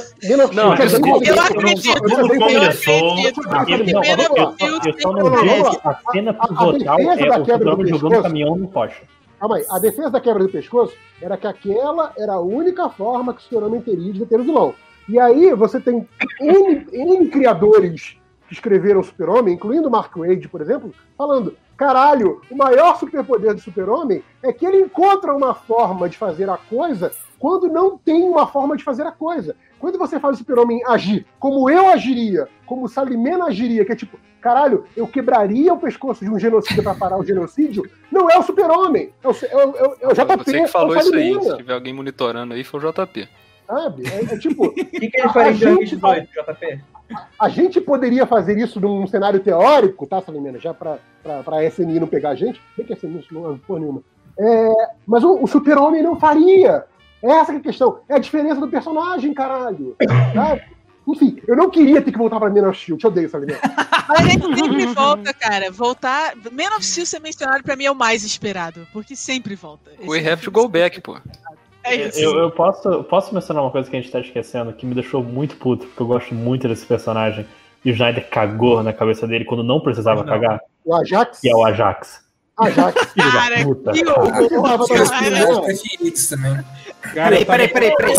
Não, 0.52 0.74
desculpa, 0.74 1.24
Eu 1.24 1.34
eu- 1.34 1.40
acredito. 1.42 1.96
eu- 1.96 2.08
eu- 2.10 2.28
Tudo 2.28 2.34
eu- 2.34 2.40
começou. 2.40 3.12
acredito. 3.50 3.96
Eu, 3.96 4.70
não, 4.72 5.00
só 5.00 5.12
não 5.12 5.30
vi 5.40 5.48
a 5.82 5.98
cena 6.12 6.34
pivotal 6.34 6.72
defesa 6.98 7.24
é 7.24 7.28
da 7.28 7.38
o 7.38 7.44
quebra 7.44 7.58
do 7.58 7.70
Superman 7.70 7.86
jogando 7.86 8.10
pescoço. 8.10 8.22
caminhão 8.22 8.56
no 8.56 8.68
coche. 8.68 9.02
calma 9.40 9.56
aí. 9.56 9.64
A 9.70 9.78
defesa 9.78 10.10
da 10.10 10.20
quebra 10.20 10.42
do 10.42 10.48
pescoço 10.50 10.94
era 11.22 11.36
que 11.38 11.46
aquela 11.46 12.12
era 12.18 12.34
a 12.34 12.40
única 12.40 12.88
forma 12.90 13.32
que 13.32 13.40
o 13.40 13.42
Super-Homem 13.44 13.80
teria 13.80 14.12
de 14.12 14.18
deter 14.20 14.40
o 14.40 14.44
vilão. 14.44 14.74
E 15.08 15.18
aí 15.18 15.54
você 15.54 15.80
tem 15.80 16.06
N, 16.40 16.86
N 16.92 17.28
criadores 17.28 18.16
que 18.46 18.52
escreveram 18.54 19.00
o 19.00 19.04
Super-Homem, 19.04 19.54
incluindo 19.54 19.88
o 19.88 19.90
Mark 19.90 20.14
Wade, 20.16 20.48
por 20.48 20.60
exemplo, 20.60 20.92
falando: 21.16 21.54
caralho, 21.78 22.42
o 22.50 22.56
maior 22.56 22.98
superpoder 22.98 23.54
do 23.54 23.60
Super-Homem 23.60 24.22
é 24.42 24.52
que 24.52 24.66
ele 24.66 24.82
encontra 24.82 25.32
uma 25.34 25.54
forma 25.54 26.08
de 26.08 26.18
fazer 26.18 26.50
a 26.50 26.56
coisa 26.58 27.10
quando 27.38 27.68
não 27.68 27.96
tem 27.96 28.24
uma 28.28 28.46
forma 28.48 28.76
de 28.76 28.82
fazer 28.82 29.06
a 29.06 29.12
coisa. 29.12 29.54
Quando 29.78 29.96
você 29.96 30.18
faz 30.18 30.34
o 30.34 30.38
Super-Homem 30.38 30.82
agir 30.86 31.24
como 31.38 31.70
eu 31.70 31.86
agiria, 31.88 32.48
como 32.66 32.84
o 32.84 32.88
Salimena 32.88 33.44
agiria, 33.46 33.84
que 33.84 33.92
é 33.92 33.96
tipo, 33.96 34.18
caralho, 34.40 34.84
eu 34.96 35.06
quebraria 35.06 35.72
o 35.72 35.78
pescoço 35.78 36.24
de 36.24 36.30
um 36.30 36.36
genocídio 36.38 36.82
para 36.82 36.96
parar 36.96 37.16
o 37.16 37.24
genocídio, 37.24 37.88
não 38.10 38.28
é 38.28 38.36
o 38.36 38.42
Super-Homem, 38.42 39.12
é 39.22 39.28
o, 39.28 39.30
é, 39.30 39.56
o- 39.56 39.76
é 39.76 39.82
o- 39.88 39.96
é 40.00 40.06
o 40.08 40.14
JP. 40.14 40.44
Você 40.44 40.60
que 40.62 40.66
falou 40.66 40.96
é 40.96 40.98
isso 40.98 41.14
aí. 41.14 41.40
Se 41.44 41.56
tiver 41.58 41.74
alguém 41.74 41.94
monitorando 41.94 42.54
aí, 42.54 42.64
foi 42.64 42.80
o 42.80 42.92
JP. 42.92 43.28
Sabe? 43.68 44.02
É, 44.08 44.34
é 44.34 44.38
tipo. 44.38 44.66
O 44.66 44.72
que, 44.72 44.84
que 45.10 45.20
ele 45.20 45.28
faria 45.28 45.52
em 45.52 45.54
gente, 45.54 45.96
2018, 45.96 46.28
JP? 46.32 46.80
A 47.38 47.48
gente 47.48 47.80
poderia 47.80 48.26
fazer 48.26 48.58
isso 48.58 48.80
num 48.80 49.06
cenário 49.06 49.40
teórico, 49.40 50.06
tá, 50.06 50.20
Salimena? 50.20 50.58
Já 50.58 50.74
pra, 50.74 50.98
pra, 51.22 51.42
pra 51.42 51.64
SNI 51.64 52.00
não 52.00 52.06
pegar 52.06 52.30
a 52.30 52.34
gente. 52.34 52.60
Bem 52.76 52.86
que 52.86 52.92
a 52.92 52.96
SNI 52.96 53.24
não 53.30 53.54
é 53.54 53.58
porra 53.66 53.80
nenhuma. 53.80 54.02
É, 54.38 54.72
mas 55.06 55.24
o, 55.24 55.42
o 55.42 55.46
Super-Homem 55.46 56.02
não 56.02 56.18
faria. 56.18 56.84
Essa 57.22 57.46
que 57.46 57.58
é 57.58 57.60
a 57.60 57.62
questão. 57.62 58.00
É 58.08 58.14
a 58.14 58.18
diferença 58.18 58.60
do 58.60 58.68
personagem, 58.68 59.34
caralho. 59.34 59.96
Sabe? 60.34 60.62
Enfim, 61.08 61.40
eu 61.48 61.56
não 61.56 61.70
queria 61.70 62.02
ter 62.02 62.12
que 62.12 62.18
voltar 62.18 62.38
pra 62.38 62.50
Man 62.50 62.68
of 62.68 62.78
Steel. 62.78 62.98
Te 62.98 63.06
odeio, 63.06 63.28
Salimena. 63.28 63.58
Mas 64.08 64.20
a 64.20 64.28
gente 64.28 64.46
sempre 64.54 64.86
volta, 64.86 65.34
cara. 65.34 65.70
Voltar. 65.70 66.34
Man 66.52 66.76
of 66.76 66.84
Steel 66.84 67.06
ser 67.06 67.20
mencionado 67.20 67.62
pra 67.62 67.76
mim 67.76 67.84
é 67.84 67.90
o 67.90 67.94
mais 67.94 68.22
esperado, 68.22 68.86
porque 68.92 69.16
sempre 69.16 69.54
volta. 69.54 69.90
We 70.06 70.18
have 70.26 70.42
to 70.42 70.50
go 70.50 70.68
back, 70.68 71.00
pô. 71.00 71.18
É 71.84 71.94
isso. 72.08 72.18
Eu, 72.18 72.38
eu 72.38 72.50
posso, 72.50 73.02
posso 73.04 73.34
mencionar 73.34 73.62
uma 73.62 73.70
coisa 73.70 73.88
que 73.88 73.96
a 73.96 74.00
gente 74.00 74.10
tá 74.12 74.20
esquecendo, 74.20 74.72
que 74.72 74.84
me 74.86 74.94
deixou 74.94 75.22
muito 75.22 75.56
puto, 75.56 75.86
porque 75.86 76.02
eu 76.02 76.06
gosto 76.06 76.34
muito 76.34 76.68
desse 76.68 76.84
personagem. 76.86 77.46
E 77.84 77.90
o 77.90 77.92
Snyder 77.92 78.28
cagou 78.28 78.82
na 78.82 78.92
cabeça 78.92 79.26
dele 79.26 79.44
quando 79.44 79.62
não 79.62 79.80
precisava 79.80 80.22
Não. 80.22 80.28
cagar, 80.28 80.60
O 80.84 80.94
Ajax. 80.94 81.40
que 81.40 81.48
é 81.48 81.54
o 81.54 81.64
Ajax. 81.64 82.24
Ajax. 82.58 83.04
Filho 83.14 83.32
Cara, 83.32 83.56
da 83.56 83.62
puta. 83.64 83.92
que 83.92 84.06
horror. 84.06 85.68
Né? 86.38 86.64
Cara, 87.14 87.36
Peraí, 87.36 87.44
peraí, 87.44 87.68
peraí, 87.68 87.94
peraí. 87.96 88.14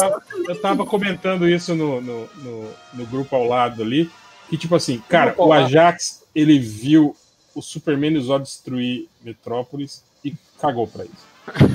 Eu 0.48 0.61
tava, 0.61 0.86
comentando 0.86 1.48
isso 1.48 1.76
no, 1.76 1.99
no, 2.02 2.30
no, 2.38 2.72
no 2.94 3.06
grupo 3.06 3.36
ao 3.36 3.45
lado 3.45 3.84
ali. 3.84 4.10
Que, 4.49 4.57
tipo 4.57 4.76
assim, 4.76 5.03
cara, 5.10 5.36
o. 5.38 5.52
Ajax, 5.52 6.23
ele 6.34 6.57
viu 6.57 7.15
o 7.53 7.61
Superman 7.61 8.15
e 8.15 8.40
destruir 8.40 9.07
Metrópolis 9.22 10.03
e 10.23 10.34
cagou 10.60 10.88
pra 10.88 11.03
isso. 11.03 11.27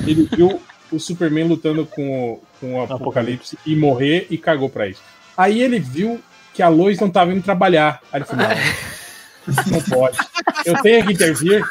Ele 0.06 0.28
viu 0.34 0.60
o 0.92 0.98
Superman 1.00 1.48
lutando 1.48 1.84
com, 1.86 2.32
o- 2.34 2.42
com 2.60 2.74
o 2.76 2.82
Apocalipse 2.82 3.58
e 3.66 3.74
morrer 3.76 4.26
e 4.30 4.38
cagou 4.38 4.68
pra 4.70 4.86
isso. 4.88 5.02
Aí 5.36 5.60
ele 5.62 5.78
viu 5.80 6.20
que 6.52 6.62
a 6.62 6.68
Lois 6.68 6.98
não 7.00 7.10
tava 7.10 7.32
indo 7.32 7.42
trabalhar. 7.42 8.00
Aí 8.12 8.18
ele 8.20 8.24
falou: 8.26 8.46
não, 8.48 9.72
não 9.72 9.82
pode. 9.82 10.18
Eu 10.64 10.80
tenho 10.82 11.04
que 11.06 11.12
intervir. 11.12 11.64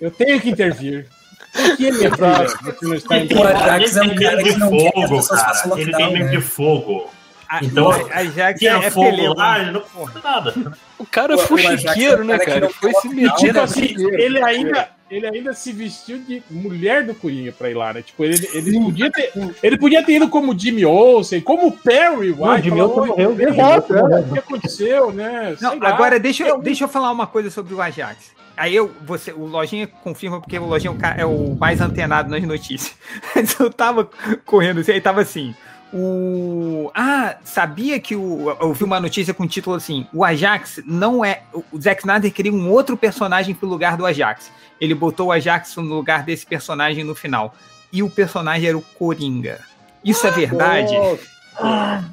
Eu 0.00 0.10
tenho 0.10 0.40
que 0.40 0.50
intervir. 0.50 1.06
Por 1.52 1.76
que, 1.76 1.90
minha 1.92 2.10
filha? 2.10 2.46
Você 2.74 2.86
não 2.86 2.94
está 2.94 3.18
indo 3.18 3.28
trabalhar? 3.34 3.80
É 3.82 4.00
um 4.00 4.04
Ele 4.04 4.14
cara 4.24 4.36
tem 4.36 4.44
que 4.44 4.48
medo 4.50 4.58
não 4.58 4.70
de 4.70 4.82
fogo, 4.92 5.28
cara. 5.28 5.80
Ele 5.80 5.92
tem 5.92 6.12
medo 6.12 6.24
né? 6.24 6.30
de 6.30 6.40
fogo. 6.40 7.10
A- 7.48 7.64
Então, 7.64 7.86
o 7.88 7.92
Ajax 8.12 8.58
Que 8.58 8.66
é, 8.66 8.72
é 8.72 8.76
é 8.86 8.90
fogo 8.90 9.10
peleiro. 9.10 9.34
lá, 9.34 9.58
ele 9.60 9.70
não 9.72 9.82
nada. 10.22 10.54
O 10.98 11.04
cara 11.06 11.32
é 11.34 11.36
O- 11.36 11.38
fuxiqueiro, 11.40 12.22
é 12.22 12.24
né, 12.24 12.38
cara 12.38 12.66
Ele 12.66 12.72
foi 12.74 12.92
se 12.94 13.08
meter 13.08 13.52
na 13.54 13.62
assim, 13.64 13.94
ele 14.14 14.42
ainda, 14.42 14.88
ele 15.10 15.26
ainda 15.26 15.52
se 15.52 15.70
vestiu 15.72 16.18
de 16.18 16.42
mulher 16.50 17.04
do 17.04 17.14
Coringa 17.14 17.52
pra 17.52 17.70
ir 17.70 17.74
lá, 17.74 17.92
né? 17.92 18.02
Tipo, 18.02 18.24
ele, 18.24 18.48
ele, 18.54 18.72
podia, 18.80 19.10
ter, 19.10 19.32
ele 19.62 19.78
podia 19.78 20.02
ter 20.04 20.12
ido 20.14 20.28
como 20.28 20.58
Jimmy 20.58 20.84
Olsen, 20.86 21.40
como 21.40 21.70
Perry 21.72 22.34
Não, 22.34 22.50
White. 22.50 22.64
Jimmy 22.64 22.80
Olsen 22.80 23.00
"Oi, 23.02 23.06
morreu. 23.08 23.36
Exato, 23.48 23.94
é. 23.96 24.20
O 24.20 24.32
que 24.32 24.38
aconteceu, 24.38 25.12
né? 25.12 25.56
Não, 25.60 25.72
agora 25.82 26.18
deixa, 26.18 26.44
eu- 26.44 26.58
deixa 26.60 26.84
eu 26.84 26.88
falar 26.88 27.10
uma 27.10 27.26
coisa 27.26 27.50
sobre 27.50 27.74
o 27.74 27.80
Ajax. 27.82 28.34
Aí 28.56 28.74
eu, 28.74 28.90
você, 29.04 29.32
o 29.32 29.44
Lojinha 29.44 29.86
confirma, 29.86 30.40
porque 30.40 30.58
o 30.58 30.64
Lojinha 30.64 30.96
é 31.18 31.18
o, 31.18 31.20
é 31.20 31.26
o 31.26 31.54
mais 31.60 31.78
antenado 31.82 32.30
nas 32.30 32.42
notícias. 32.42 32.96
Mas 33.36 33.60
eu 33.60 33.70
tava 33.70 34.08
correndo 34.46 34.80
assim, 34.80 34.92
aí 34.92 35.00
tava 35.02 35.20
assim. 35.20 35.54
O. 35.96 36.90
Ah, 36.94 37.36
sabia 37.44 37.98
que 37.98 38.14
o. 38.14 38.50
Eu 38.60 38.72
vi 38.72 38.84
uma 38.84 39.00
notícia 39.00 39.32
com 39.32 39.44
o 39.44 39.48
título 39.48 39.76
assim: 39.76 40.06
o 40.12 40.24
Ajax 40.24 40.80
não 40.86 41.24
é. 41.24 41.42
O 41.72 41.80
Zack 41.80 42.02
Snyder 42.02 42.32
queria 42.32 42.52
um 42.52 42.70
outro 42.70 42.96
personagem 42.96 43.54
pro 43.54 43.68
lugar 43.68 43.96
do 43.96 44.04
Ajax. 44.06 44.50
Ele 44.80 44.94
botou 44.94 45.28
o 45.28 45.32
Ajax 45.32 45.74
no 45.76 45.82
lugar 45.94 46.22
desse 46.22 46.44
personagem 46.46 47.02
no 47.02 47.14
final. 47.14 47.54
E 47.92 48.02
o 48.02 48.10
personagem 48.10 48.68
era 48.68 48.76
o 48.76 48.82
Coringa. 48.82 49.58
Isso 50.04 50.26
é 50.26 50.30
verdade? 50.30 50.92
Nossa, 50.94 52.06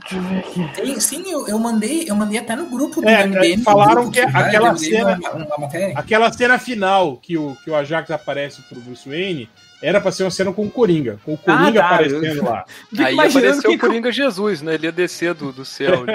Tem- 0.75 0.99
sim, 0.99 1.23
eu, 1.29 1.47
eu 1.47 1.59
mandei, 1.59 2.05
eu 2.09 2.15
mandei 2.15 2.39
até 2.39 2.55
no 2.55 2.65
grupo 2.67 3.01
do 3.01 3.09
É, 3.09 3.25
MDM. 3.27 3.61
falaram 3.61 4.09
que 4.09 4.19
aquela 4.21 4.69
Eu 4.69 4.73
mandei 4.73 4.89
cena- 4.89 5.19
Uma, 5.33 5.55
uma. 5.57 5.69
Aquela 5.95 6.31
cena 6.31 6.57
final 6.57 7.17
que 7.17 7.37
o, 7.37 7.55
que 7.63 7.69
o 7.69 7.75
Ajax 7.75 8.09
aparece 8.11 8.61
pro 8.63 8.79
Bruce 8.79 9.07
Wayne 9.07 9.49
era 9.83 9.99
pra 10.01 10.11
ser 10.11 10.23
uma 10.23 10.31
cena 10.31 10.51
com 10.53 10.65
o 10.65 10.71
Coringa. 10.71 11.19
Com 11.25 11.33
o 11.33 11.37
Coringa 11.37 11.79
tá. 11.81 11.85
aparecendo 11.89 12.43
lá. 12.43 12.65
Fico 12.89 13.03
Aí 13.03 13.13
imaginando 13.13 13.47
apareceu 13.59 13.69
que- 13.71 13.75
o 13.77 13.79
Coringa 13.79 14.11
Jesus, 14.11 14.61
né? 14.61 14.73
Ele 14.75 14.87
ia 14.87 14.91
descer 14.91 15.33
do, 15.33 15.51
do 15.51 15.65
céu. 15.65 16.05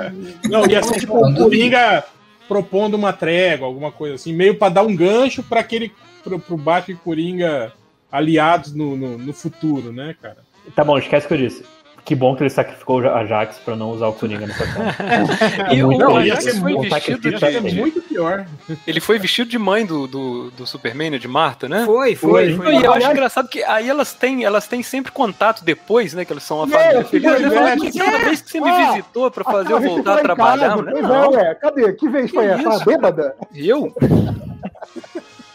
Não, 0.48 0.66
ia 0.66 0.82
ser 0.82 1.00
tipo 1.00 1.16
o 1.16 1.34
Coringa 1.34 2.02
propondo 2.48 2.94
uma 2.94 3.12
trégua, 3.12 3.66
alguma 3.66 3.92
coisa 3.92 4.14
assim, 4.14 4.32
meio 4.32 4.54
pra 4.54 4.70
dar 4.70 4.82
um 4.82 4.96
gancho 4.96 5.42
pra 5.42 5.60
aquele. 5.60 5.92
pro, 6.24 6.38
pro 6.38 6.56
Batman 6.56 6.94
e 6.94 6.98
Coringa 6.98 7.72
aliados 8.10 8.72
no, 8.74 8.96
no, 8.96 9.18
no 9.18 9.32
futuro, 9.34 9.92
né, 9.92 10.16
cara? 10.20 10.38
Tá 10.74 10.82
bom, 10.82 10.98
esquece 10.98 11.26
o 11.26 11.28
que 11.28 11.34
eu 11.34 11.38
disse. 11.38 11.64
Que 12.08 12.14
bom 12.14 12.34
que 12.34 12.42
ele 12.42 12.48
sacrificou 12.48 13.02
o 13.02 13.06
Ajax 13.10 13.58
pra 13.62 13.76
não 13.76 13.90
usar 13.90 14.06
o 14.06 14.14
Coringa 14.14 14.46
nessa 14.46 14.64
cena. 14.72 15.74
E 15.74 15.82
o 15.82 15.88
muito 15.88 15.98
Não, 16.02 16.16
Ajax 16.16 16.58
muito, 16.58 16.80
vestido 16.80 17.20
de. 17.68 17.74
muito 17.78 18.00
pior. 18.00 18.46
Ele 18.86 18.98
foi 18.98 19.18
vestido 19.18 19.50
de 19.50 19.58
mãe 19.58 19.84
do, 19.84 20.06
do, 20.06 20.50
do 20.52 20.66
Superman, 20.66 21.10
né, 21.10 21.18
de 21.18 21.28
Marta, 21.28 21.68
né? 21.68 21.82
Foi, 21.84 22.14
foi, 22.16 22.56
Foi. 22.56 22.64
foi. 22.64 22.76
E 22.78 22.84
eu 22.84 22.94
acho 22.94 23.10
engraçado 23.10 23.46
que 23.46 23.62
aí 23.62 23.90
elas 23.90 24.14
têm, 24.14 24.42
elas 24.42 24.66
têm 24.66 24.82
sempre 24.82 25.12
contato 25.12 25.62
depois, 25.62 26.14
né? 26.14 26.24
Que 26.24 26.32
elas 26.32 26.44
são 26.44 26.60
uma 26.60 26.66
família 26.66 27.04
que 27.04 27.10
feliz. 27.10 27.26
Eu 27.30 27.40
doido, 27.40 27.54
falo, 27.54 27.66
é. 27.68 27.76
"Mas 27.76 27.94
Cada 27.94 28.18
vez 28.24 28.40
que 28.40 28.50
você 28.52 28.60
me 28.62 28.70
Ah, 28.70 28.90
visitou 28.92 29.30
pra 29.30 29.44
fazer 29.44 29.72
eu 29.74 29.78
que 29.78 29.86
voltar 29.86 30.14
a 30.14 30.22
trabalhar, 30.22 30.70
casa, 30.70 30.82
né? 30.82 30.92
Não, 31.02 31.24
é, 31.24 31.28
ué. 31.48 31.54
Cadê? 31.56 31.92
Que 31.92 32.08
vez 32.08 32.30
foi 32.30 32.46
Que 32.46 32.52
essa? 32.52 32.62
isso? 32.70 32.82
A 32.82 32.84
bêbada? 32.86 33.36
eu? 33.54 33.94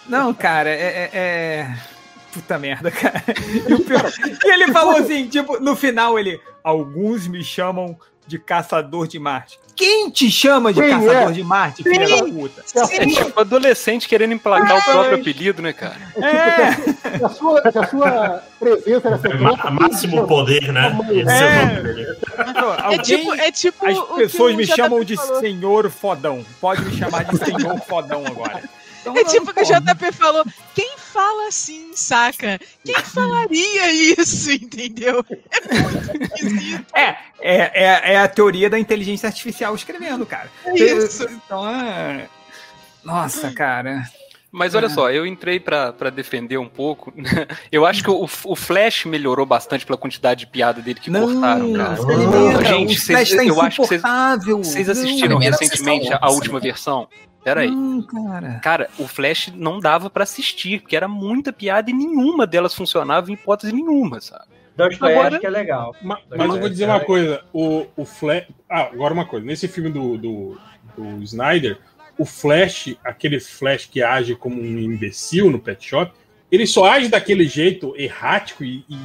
Não, 0.07 0.31
cara, 0.35 0.69
é. 0.69 1.75
É- 2.33 2.37
é- 2.37 2.41
Puta 2.41 2.57
merda, 2.59 2.91
cara. 2.91 3.23
E, 3.69 3.73
o 3.73 3.79
pior- 3.83 4.11
e 4.43 4.51
ele 4.51 4.71
falou 4.71 4.97
assim, 4.97 5.27
tipo, 5.27 5.59
no 5.59 5.75
final 5.75 6.17
ele. 6.17 6.39
Alguns 6.63 7.27
me 7.27 7.43
chamam 7.43 7.97
de 8.25 8.39
caçador 8.39 9.05
de 9.05 9.19
Marte. 9.19 9.59
Quem 9.75 10.09
te 10.09 10.31
chama 10.31 10.71
de 10.71 10.79
Quem 10.79 10.91
caçador 10.91 11.29
é? 11.29 11.31
de 11.33 11.43
Marte, 11.43 11.83
filha 11.83 12.07
da 12.07 12.23
puta? 12.25 12.63
É 12.91 13.05
tipo 13.05 13.37
adolescente 13.39 14.07
querendo 14.07 14.33
emplacar 14.33 14.77
o 14.77 14.81
próprio 14.83 15.15
apelido, 15.19 15.61
né, 15.61 15.73
cara? 15.73 15.97
É, 16.15 16.71
Se 17.17 17.25
a 17.25 17.29
sua, 17.29 17.71
se 17.71 17.77
a 17.79 17.87
sua 17.87 18.43
presença 18.59 19.07
era 19.09 19.17
secreta. 19.17 19.43
Ma- 19.43 19.71
Máximo 19.71 20.25
poder, 20.27 20.71
né? 20.71 20.97
Esse 21.11 21.29
é, 21.31 21.43
É. 21.43 21.63
o 21.63 21.65
nome 21.73 21.93
dele. 21.93 22.17
É 22.93 22.97
tipo, 22.99 23.33
é 23.33 23.51
tipo 23.51 23.85
as 23.85 23.99
pessoas 24.15 24.53
o 24.53 24.57
me 24.57 24.65
chamam 24.65 25.03
de 25.03 25.17
falou. 25.17 25.39
senhor 25.41 25.89
fodão. 25.89 26.45
Pode 26.61 26.85
me 26.85 26.95
chamar 26.95 27.25
de 27.25 27.37
senhor 27.43 27.77
fodão 27.85 28.23
agora. 28.25 28.61
Então, 29.01 29.17
É 29.17 29.23
tipo 29.25 29.51
o 29.51 29.53
que 29.53 29.61
o 29.61 29.67
pô. 29.67 29.73
JP 29.73 30.11
falou. 30.13 30.45
Quem 30.73 30.91
fala 31.13 31.47
assim, 31.47 31.91
saca? 31.95 32.59
Quem 32.83 32.95
falaria 32.95 33.93
isso, 34.19 34.51
entendeu? 34.51 35.23
É 35.69 35.79
muito 35.79 36.23
esquisito. 36.23 36.85
É, 36.95 37.15
é, 37.39 37.55
é, 37.83 38.13
é 38.13 38.17
a 38.19 38.27
teoria 38.27 38.69
da 38.69 38.79
inteligência 38.79 39.27
artificial 39.27 39.75
escrevendo, 39.75 40.25
cara. 40.25 40.49
É 40.65 40.73
isso. 40.73 41.23
Então, 41.29 41.69
é... 41.69 42.27
Nossa, 43.03 43.51
cara. 43.51 44.03
Mas 44.55 44.75
olha 44.75 44.87
só, 44.87 45.09
eu 45.09 45.25
entrei 45.25 45.59
pra 45.59 45.91
pra 45.91 46.11
defender 46.11 46.57
um 46.59 46.69
pouco. 46.69 47.11
Eu 47.71 47.87
acho 47.87 48.03
que 48.03 48.09
o, 48.11 48.23
o 48.45 48.55
Flash 48.55 49.05
melhorou 49.05 49.47
bastante 49.47 49.83
pela 49.83 49.97
quantidade 49.97 50.41
de 50.41 50.47
piada 50.47 50.79
dele 50.79 50.99
que 50.99 51.09
cortaram, 51.11 51.73
cara. 51.73 51.93
Experimenta, 51.95 52.63
Gente, 52.65 52.97
o 52.97 53.01
Flash 53.01 53.29
vocês- 53.29 53.35
tá 53.35 53.43
eu 53.45 53.61
acho 53.61 53.81
que 53.81 53.87
vocês- 53.87 54.01
Não. 54.03 54.91
assistiram 54.91 55.37
recentemente 55.39 56.09
a 56.13 56.29
última 56.29 56.59
versão? 56.59 57.07
Pera 57.43 57.61
aí. 57.61 57.71
Não, 57.71 58.01
cara. 58.01 58.59
Cara, 58.63 58.89
o 58.97 59.07
Flash 59.07 59.51
não 59.55 59.79
dava 59.79 60.09
pra 60.09 60.23
assistir, 60.23 60.81
porque 60.81 60.95
era 60.95 61.07
muita 61.07 61.51
piada 61.51 61.89
e 61.89 61.93
nenhuma 61.93 62.47
delas 62.47 62.73
funcionava 62.73 63.29
em 63.29 63.33
hipótese 63.33 63.73
nenhuma, 63.73 64.21
sabe? 64.21 64.45
Dostoiévski 64.75 65.05
Agora- 65.05 65.39
que 65.39 65.45
é 65.45 65.49
legal. 65.49 65.95
Ma- 66.01 66.19
Mas, 66.29 66.49
eu 66.49 66.59
vou 66.59 66.69
dizer 66.69 66.85
uma 66.85 66.99
coisa: 66.99 67.43
o, 67.53 67.85
o 67.95 68.05
Flash. 68.05 68.45
Ah, 68.69 68.89
agora 68.91 69.13
uma 69.13 69.25
coisa. 69.25 69.45
Nesse 69.45 69.67
filme 69.67 69.89
do, 69.89 70.17
do, 70.17 70.57
do 70.97 71.23
Snyder, 71.23 71.77
o 72.17 72.25
Flash, 72.25 72.95
aquele 73.03 73.39
Flash 73.39 73.85
que 73.85 74.01
age 74.01 74.35
como 74.35 74.59
um 74.59 74.79
imbecil 74.79 75.51
no 75.51 75.59
pet 75.59 75.85
shop, 75.87 76.11
ele 76.51 76.65
só 76.65 76.89
age 76.91 77.07
daquele 77.07 77.45
jeito 77.45 77.93
errático 77.97 78.63
e, 78.63 78.83
e 78.89 78.97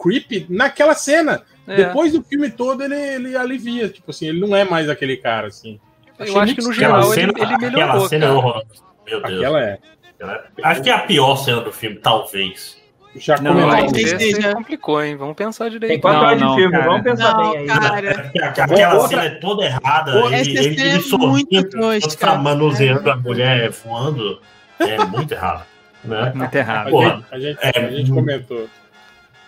creepy 0.00 0.46
naquela 0.48 0.94
cena. 0.94 1.42
É. 1.66 1.76
Depois 1.76 2.12
do 2.12 2.22
filme 2.22 2.50
todo, 2.50 2.82
ele, 2.82 2.94
ele 2.96 3.36
alivia. 3.36 3.88
Tipo 3.88 4.10
assim, 4.10 4.26
ele 4.26 4.40
não 4.40 4.54
é 4.54 4.64
mais 4.64 4.88
aquele 4.88 5.16
cara 5.16 5.46
assim. 5.46 5.80
Eu 6.18 6.38
acho 6.40 6.54
que 6.54 6.62
no 6.62 6.70
Aquela 6.70 6.72
geral 6.72 7.04
ele, 7.04 7.14
cena, 7.14 7.32
ele 7.36 7.42
aquela 7.54 7.58
melhorou, 7.58 8.08
cena 8.08 8.24
é 8.24 8.28
cara. 8.28 8.38
horrorosa. 8.38 8.66
Meu 9.06 9.22
Deus. 9.22 9.34
Aquela 9.40 9.60
é. 9.62 9.78
Né? 10.20 10.40
Acho 10.62 10.82
que 10.82 10.90
é 10.90 10.92
a 10.92 10.98
pior 11.00 11.36
cena 11.36 11.60
do 11.60 11.72
filme, 11.72 11.96
talvez. 11.96 12.82
Já 13.16 13.36
Não, 13.40 13.54
Esse 13.94 14.16
você 14.34 14.40
já- 14.40 14.54
complicou, 14.54 15.00
hein? 15.02 15.16
Vamos 15.16 15.36
pensar 15.36 15.64
Tem 15.70 15.78
direito. 15.78 16.00
quatro 16.00 16.18
Não, 16.20 16.26
horas 16.26 16.38
de 16.38 16.44
não, 16.44 16.54
filme, 16.56 16.72
cara. 16.72 16.84
vamos 16.86 17.02
pensar 17.02 17.34
bem 17.36 17.44
Não, 17.44 17.52
aí. 17.52 17.66
cara. 17.66 18.32
Aquela 18.48 18.94
Outra- 18.94 19.08
cena 19.08 19.24
é 19.24 19.30
toda 19.30 19.64
errada. 19.64 20.10
Essa 20.34 20.50
Ele, 20.50 20.58
ele, 20.58 20.74
cena 20.76 20.88
é 20.90 20.94
ele 20.94 21.02
sorrindo, 21.02 21.68
tosca. 21.70 22.26
tá 22.26 22.34
manuseando 22.36 23.10
a 23.10 23.16
mulher 23.16 23.70
voando. 23.70 24.40
É 24.80 25.04
muito 25.04 25.32
errado. 25.32 25.64
Né? 26.02 26.32
Muito 26.34 26.54
A 26.54 26.58
errado. 26.58 26.90
Porra. 26.90 27.08
gente, 27.16 27.24
a, 27.30 27.38
gente, 27.38 27.58
É, 27.62 27.86
a 27.86 27.90
gente 27.90 28.10
comentou. 28.10 28.68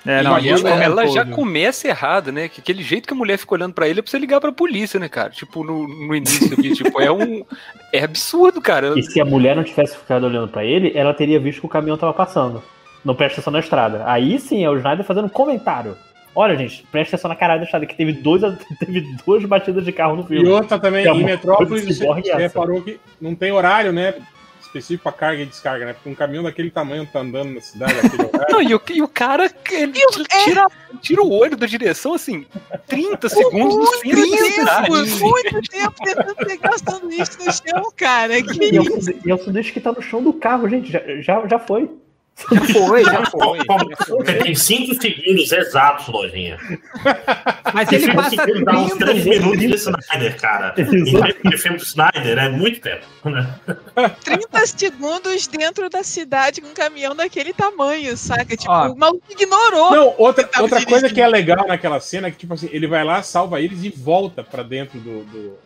É, 0.07 0.23
não, 0.23 0.39
E 0.39 0.49
ela, 0.49 0.85
ela 0.85 1.07
já 1.09 1.25
viu? 1.25 1.35
começa 1.35 1.89
errado, 1.89 2.31
né? 2.31 2.49
Que 2.49 2.61
aquele 2.61 2.83
jeito 2.83 3.07
que 3.09 3.13
a 3.15 3.17
mulher 3.17 3.37
fica 3.39 3.55
olhando 3.55 3.75
pra 3.75 3.89
ele 3.89 4.01
é 4.01 4.03
pra 4.03 4.11
você 4.11 4.19
ligar 4.19 4.41
pra 4.41 4.53
polícia, 4.53 5.01
né, 5.01 5.09
cara? 5.09 5.31
Tipo, 5.31 5.65
no, 5.65 5.87
no 5.89 6.15
início 6.15 6.57
ali, 6.57 6.73
tipo, 6.77 7.01
é 7.01 7.11
um. 7.11 7.45
É 7.93 8.05
absurdo, 8.05 8.61
cara. 8.61 8.95
E 8.97 9.03
se 9.03 9.21
a 9.21 9.25
mulher 9.25 9.57
não 9.57 9.65
tivesse 9.65 9.97
ficado 9.97 10.25
olhando 10.25 10.49
pra 10.49 10.65
ele, 10.65 10.93
ela 10.95 11.13
teria 11.13 11.41
visto 11.41 11.61
que 11.61 11.67
o 11.67 11.71
caminhão 11.71 11.97
tava 11.97 12.13
passando. 12.13 12.63
Não 13.05 13.15
presta 13.15 13.37
atenção 13.37 13.53
na 13.53 13.61
estrada. 13.61 14.03
Aí 14.07 14.39
sim 14.39 14.65
é 14.65 14.71
o 14.71 14.77
Snyder 14.77 15.05
fazendo 15.05 15.27
um 15.27 15.31
comentário. 15.31 15.97
Olha, 16.35 16.55
gente, 16.57 16.85
presta 16.93 17.17
atenção 17.17 17.31
na 17.31 17.35
caralho 17.35 17.61
da 17.61 17.65
estrada, 17.65 17.87
que 17.87 17.97
teve, 17.97 18.13
dois, 18.13 18.43
teve 18.79 19.01
duas 19.25 19.43
batidas 19.45 19.85
de 19.85 19.91
carro 19.93 20.17
no 20.17 20.23
E 20.25 20.27
filme. 20.27 20.49
outra 20.49 20.79
também, 20.79 21.07
é 21.07 21.11
em 21.11 21.25
Metrópolis, 21.25 21.99
você, 21.99 22.35
reparou 22.35 22.83
que 22.83 23.01
não 23.21 23.35
tem 23.35 23.53
horário, 23.53 23.91
né? 23.93 24.15
Específico 24.79 25.03
pra 25.05 25.13
carga 25.13 25.43
e 25.43 25.47
descarga, 25.47 25.87
né? 25.87 25.93
Porque 25.93 26.09
um 26.09 26.15
caminhão 26.15 26.45
daquele 26.45 26.71
tamanho 26.71 27.07
tá 27.07 27.21
andando 27.21 27.55
na 27.55 27.61
cidade. 27.61 27.95
Não, 28.51 28.63
e, 28.63 28.75
o, 28.75 28.81
e 28.91 29.03
o 29.03 29.09
cara, 29.09 29.51
ele 29.71 29.93
tira, 30.45 30.67
tira 31.01 31.23
o 31.23 31.31
olho 31.33 31.57
da 31.57 31.67
direção, 31.67 32.15
assim, 32.15 32.47
30 32.87 33.29
segundos 33.29 33.77
no 33.77 33.87
centro 33.87 34.21
da 34.21 34.27
Muito 34.27 34.47
cidade. 34.53 34.87
tempo, 34.91 35.21
muito 35.21 35.71
tempo 35.71 35.95
tentando 36.05 36.35
pegar 36.37 36.75
o 36.75 36.79
sanduíche 36.79 37.31
no 37.39 37.53
chão, 37.53 37.93
cara. 37.97 38.43
Que 38.43 38.65
E 38.65 38.77
é 38.77 38.81
o 38.81 38.85
e 39.27 39.31
é 39.31 39.35
o 39.35 39.39
sanduíche 39.39 39.73
que 39.73 39.81
tá 39.81 39.93
no 39.93 40.03
chão 40.03 40.23
do 40.23 40.33
carro, 40.33 40.69
gente. 40.69 40.91
Já, 40.93 41.01
já, 41.21 41.47
já 41.47 41.59
foi. 41.59 41.91
Já 42.37 42.61
foi, 42.61 43.05
já 43.05 43.25
foi. 43.31 43.59
Você 44.19 44.33
tem 44.35 44.55
5 44.55 45.01
segundos 45.01 45.53
exatos, 45.53 46.07
lojinha. 46.09 46.59
Mas 47.73 47.91
ele 47.91 48.13
passa 48.13 48.31
segundos 48.31 48.65
dá 48.65 48.79
uns 48.79 48.93
30 48.93 49.07
3 49.07 49.25
minutos 49.25 49.59
de 49.59 49.75
Snyder, 49.75 50.41
cara. 50.41 50.71
De 50.71 51.57
filme 51.57 51.79
do 51.79 51.83
Snyder 51.83 52.39
é 52.39 52.49
muito 52.51 52.81
tempo. 52.81 53.05
Né? 53.25 53.59
30 54.23 54.67
segundos 54.67 55.47
dentro 55.47 55.89
da 55.89 56.05
cidade 56.05 56.61
com 56.61 56.69
um 56.69 56.75
caminhão 56.75 57.17
daquele 57.17 57.55
tamanho, 57.55 58.17
saca? 58.17 58.57
Tipo, 58.57 58.71
Ó. 58.71 58.93
o 58.93 58.99
maluco 58.99 59.25
ignorou. 59.31 59.91
Não, 59.91 60.15
outra, 60.19 60.49
outra 60.61 60.85
coisa 60.85 61.09
que 61.09 61.21
é 61.21 61.27
legal 61.27 61.67
naquela 61.67 62.01
cena 62.01 62.29
é 62.29 62.31
que, 62.31 62.37
tipo 62.37 62.53
assim, 62.53 62.69
ele 62.71 62.87
vai 62.87 63.03
lá, 63.03 63.23
salva 63.23 63.61
eles 63.61 63.83
e 63.83 63.89
volta 63.89 64.45
pra 64.45 64.63
dentro 64.63 65.01
do, 65.01 65.25
do, 65.25 65.59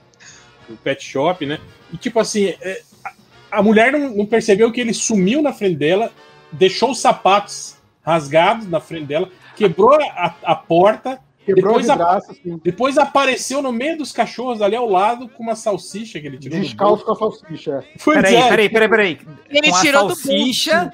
do 0.69 0.77
pet 0.85 1.05
shop, 1.05 1.45
né? 1.45 1.59
E, 1.93 1.97
tipo 1.97 2.21
assim, 2.21 2.55
é, 2.61 2.81
a, 3.05 3.59
a 3.59 3.63
mulher 3.63 3.91
não, 3.93 4.11
não 4.11 4.27
percebeu 4.27 4.71
que 4.71 4.81
ele 4.81 4.95
sumiu 4.95 5.43
na 5.43 5.53
frente 5.53 5.77
dela, 5.77 6.13
deixou 6.53 6.91
os 6.91 6.99
sapatos 6.99 7.77
rasgados 8.03 8.67
na 8.69 8.81
frente 8.81 9.07
dela, 9.07 9.29
quebrou 9.57 9.95
a, 9.95 10.35
a 10.43 10.55
porta, 10.55 11.21
Quebrou 11.45 11.73
Depois 11.79 11.89
a 11.89 11.95
a- 11.95 11.97
vidraça, 11.97 12.33
assim, 12.33 12.61
depois 12.63 12.99
apareceu 12.99 13.63
no 13.63 13.73
meio 13.73 13.97
dos 13.97 14.13
cachorros 14.13 14.61
ali 14.61 14.77
ao 14.77 14.89
lado 14.89 15.27
com 15.31 15.43
uma 15.43 15.57
salsicha 15.57 16.21
que 16.21 16.27
ele 16.27 16.39
tirou 16.39 16.61
descalço 16.61 17.03
com 17.05 17.13
a 17.13 17.17
salsicha. 17.17 17.83
é. 17.83 17.99
Peraí, 18.05 18.35
é, 18.37 18.49
peraí, 18.49 18.69
peraí, 18.69 18.89
peraí. 18.89 19.19
Ele 19.49 19.71
Com 19.71 19.77
a 19.77 19.81
tirou 19.81 20.07
do 20.09 20.15
salsicha 20.15 20.93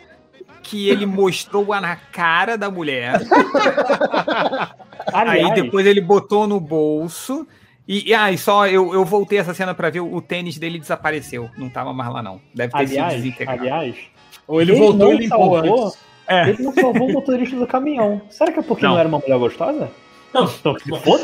que 0.63 0.89
ele 0.89 1.05
mostrou 1.05 1.67
na 1.81 1.97
cara 1.97 2.57
da 2.57 2.71
mulher. 2.71 3.21
Aí 5.13 5.53
depois 5.55 5.85
ele 5.87 6.01
botou 6.01 6.47
no 6.47 6.61
bolso. 6.61 7.47
E, 7.89 8.09
e 8.11 8.15
aí, 8.15 8.37
só 8.37 8.67
eu, 8.67 8.93
eu 8.93 9.05
voltei 9.05 9.39
essa 9.39 9.55
cena 9.55 9.73
pra 9.75 9.91
ver 9.91 10.01
o, 10.01 10.13
o 10.15 10.21
tênis 10.21 10.59
dele 10.59 10.79
desapareceu. 10.79 11.49
Não 11.57 11.69
tava 11.69 11.93
mais 11.93 12.13
lá, 12.13 12.21
não. 12.23 12.41
Deve 12.53 12.73
ter 12.73 12.89
sido 12.89 12.99
aliás, 12.99 13.15
desintegrado. 13.23 13.61
aliás, 13.61 13.97
Ou 14.49 14.61
ele 14.61 14.73
Ele 14.73 14.79
voltou 14.81 14.99
não 15.09 15.15
e 15.15 15.19
limpou 15.19 15.39
salvou. 15.63 15.85
antes. 15.87 15.99
É. 16.29 16.49
ele 16.49 16.63
não 16.63 16.73
salvou 16.73 17.09
o 17.09 17.13
motorista 17.13 17.57
do 17.57 17.67
caminhão. 17.67 18.21
Será 18.31 18.51
que 18.53 18.59
é 18.59 18.63
porque 18.63 18.83
não, 18.85 18.93
Não. 18.93 18.99
era 18.99 19.09
uma 19.09 19.19
mulher 19.19 19.39
gostosa? 19.39 19.91
Não, 20.35 20.45
Então, 20.45 20.77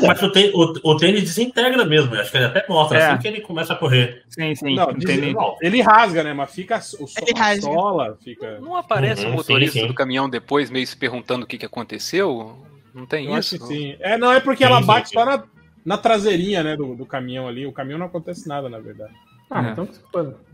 mas 0.07 0.21
o, 0.23 0.31
tê- 0.31 0.51
o, 0.55 0.73
o 0.91 0.97
tênis 0.97 1.21
desintegra 1.23 1.85
mesmo. 1.85 2.15
Acho 2.15 2.31
que 2.31 2.37
ele 2.37 2.45
até 2.45 2.65
mostra 2.67 2.97
É. 2.97 3.05
assim 3.11 3.21
que 3.21 3.27
ele 3.27 3.41
começa 3.41 3.73
a 3.73 3.75
correr. 3.75 4.23
Sim, 4.29 4.55
sim. 4.55 4.73
Não, 4.75 4.87
não 4.87 4.93
nem- 4.93 5.35
ele 5.61 5.81
rasga, 5.81 6.23
né? 6.23 6.33
Mas 6.33 6.51
fica 6.51 6.77
o 6.77 6.81
so, 6.81 7.05
Ele 7.21 7.31
a 7.37 7.43
rasga. 7.43 7.61
sola, 7.61 8.17
fica. 8.23 8.59
Não 8.59 8.75
aparece 8.75 9.25
Uhum, 9.25 9.33
o 9.33 9.35
motorista 9.35 9.73
sim, 9.73 9.81
sim. 9.81 9.87
do 9.87 9.93
caminhão 9.93 10.29
depois, 10.29 10.71
meio 10.71 10.87
se 10.87 10.95
perguntando 10.97 11.43
o 11.43 11.47
que, 11.47 11.57
que 11.57 11.65
aconteceu? 11.65 12.55
Não 12.93 13.05
tem 13.05 13.27
Eu 13.27 13.35
acho 13.35 13.55
isso? 13.55 13.67
que 13.67 13.73
sim. 13.73 13.95
É, 13.99 14.17
não, 14.17 14.31
é 14.31 14.39
porque 14.39 14.63
Sim, 14.63 14.71
ela 14.71 14.81
bate 14.81 15.09
sim. 15.09 15.13
só 15.15 15.25
na, 15.25 15.43
na 15.85 15.97
traseirinha, 15.97 16.63
né, 16.63 16.75
do, 16.77 16.95
do 16.95 17.05
caminhão 17.05 17.47
ali. 17.47 17.67
O 17.67 17.73
caminhão 17.73 17.99
não 17.99 18.05
acontece 18.07 18.47
nada, 18.47 18.69
na 18.69 18.79
verdade. 18.79 19.13
Ah, 19.51 19.67
É. 19.67 19.71
então 19.71 19.85
que 19.85 19.95
se 19.95 20.01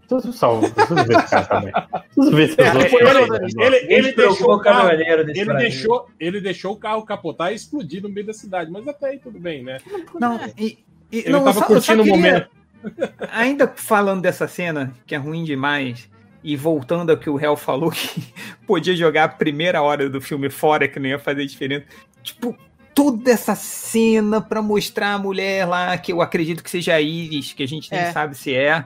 Preciso 0.09 0.33
salvo. 0.33 0.69
Preciso 0.71 1.05
ver 1.05 1.17
esse 1.19 1.27
cara 1.29 1.45
também. 1.45 1.71
Se 2.11 2.61
É, 2.61 3.65
ele, 3.65 3.75
ele, 3.75 3.75
ele 3.77 3.93
Ele 3.93 4.11
deixou 4.13 4.53
o 4.55 4.59
carro, 4.59 4.89
ele 4.89 5.53
deixou, 5.55 6.07
ele 6.19 6.41
deixou 6.41 6.73
o 6.73 6.75
carro 6.77 7.03
capotar 7.03 7.51
e 7.51 7.55
explodir 7.55 8.01
no 8.01 8.09
meio 8.09 8.25
da 8.27 8.33
cidade. 8.33 8.71
Mas 8.71 8.87
até 8.87 9.09
aí 9.09 9.19
tudo 9.19 9.39
bem, 9.39 9.63
né? 9.63 9.77
Não, 10.19 10.39
e, 10.57 10.79
e- 11.11 11.19
Ele 11.19 11.29
não, 11.29 11.43
tava 11.43 11.59
só- 11.59 11.65
curtindo 11.67 12.03
só 12.03 12.09
o 12.09 12.13
queria- 12.13 12.15
momento. 12.17 12.49
Ainda 13.31 13.67
falando 13.75 14.21
dessa 14.21 14.47
cena, 14.47 14.93
que 15.05 15.13
é 15.13 15.17
ruim 15.17 15.43
demais, 15.43 16.09
e 16.43 16.55
voltando 16.55 17.09
ao 17.11 17.17
que 17.17 17.29
o 17.29 17.39
Hell 17.39 17.55
falou, 17.57 17.91
que 17.91 18.33
podia 18.65 18.95
jogar 18.95 19.25
a 19.25 19.29
primeira 19.29 19.81
hora 19.81 20.09
do 20.09 20.19
filme 20.21 20.49
fora, 20.49 20.87
que 20.87 20.99
não 20.99 21.07
ia 21.09 21.19
fazer 21.19 21.45
diferença. 21.45 21.85
Tipo, 22.23 22.57
toda 22.95 23.31
essa 23.31 23.53
cena 23.55 24.41
pra 24.41 24.61
mostrar 24.61 25.13
a 25.13 25.17
mulher 25.19 25.65
lá, 25.67 25.97
que 25.97 26.11
eu 26.11 26.21
acredito 26.21 26.63
que 26.63 26.69
seja 26.69 26.93
a 26.95 27.01
Iris, 27.01 27.53
que 27.53 27.63
a 27.63 27.67
gente 27.67 27.91
nem 27.91 28.01
É. 28.01 28.11
sabe 28.11 28.35
se 28.35 28.53
é. 28.55 28.85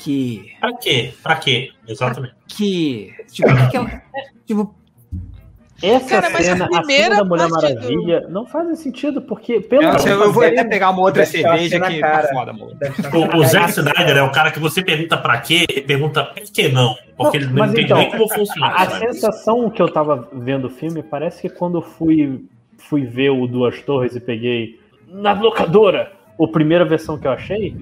Pra 0.00 0.02
quê? 0.02 0.50
Pra 0.60 0.72
quê? 0.76 1.12
Pra 1.22 1.36
quê? 1.36 1.70
Exatamente. 1.86 2.34
Que? 2.48 3.12
Tipo, 3.30 3.50
o 3.50 3.56
que 3.56 3.68
que 3.70 3.76
ela. 3.76 4.02
Tipo, 4.46 4.74
Essa 5.82 6.20
Cara, 6.20 6.30
mas 6.30 6.40
a 6.48 6.52
cena, 6.52 6.64
a 6.64 6.68
cena 6.68 6.78
primeira 6.82 7.16
da 7.16 7.24
Mulher 7.24 7.46
do- 7.48 7.54
Maravilha, 7.54 8.26
não 8.28 8.44
faz 8.44 8.78
sentido, 8.80 9.22
porque 9.22 9.60
pelo 9.60 9.82
eu, 9.82 10.06
eu 10.24 10.32
vou 10.32 10.42
até 10.42 10.62
pegar 10.64 10.90
uma 10.90 11.00
outra 11.00 11.24
cerveja 11.24 11.80
que 11.80 12.00
cara. 12.00 12.28
tá 12.28 12.34
foda, 12.34 12.52
O, 12.52 13.38
o. 13.38 13.44
Zack 13.46 13.70
Snyder 13.70 14.16
é 14.18 14.22
o 14.22 14.30
cara 14.30 14.50
que 14.50 14.58
você 14.60 14.82
pergunta 14.82 15.16
pra 15.16 15.38
quê 15.40 15.64
pergunta 15.86 16.24
por 16.24 16.42
que 16.52 16.68
não. 16.68 16.94
Porque 17.16 17.38
Não, 17.38 17.46
ele 17.46 17.54
não 17.54 17.64
entende 17.66 17.82
então, 17.84 17.96
nem 17.98 18.10
como 18.10 18.28
funciona. 18.28 18.66
A, 18.66 18.82
a 18.82 18.90
sensação 18.98 19.70
que 19.70 19.80
eu 19.80 19.90
tava 19.90 20.28
vendo 20.34 20.66
o 20.66 20.70
filme 20.70 21.02
parece 21.02 21.40
que 21.40 21.48
quando 21.48 21.78
eu 21.78 21.82
fui, 21.82 22.44
fui 22.76 23.06
ver 23.06 23.30
o 23.30 23.46
Duas 23.46 23.80
Torres 23.82 24.14
e 24.14 24.20
peguei 24.20 24.78
na 25.08 25.32
locadora 25.32 26.12
a 26.38 26.46
primeira 26.46 26.84
versão 26.84 27.18
que 27.18 27.26
eu 27.26 27.32
achei, 27.32 27.74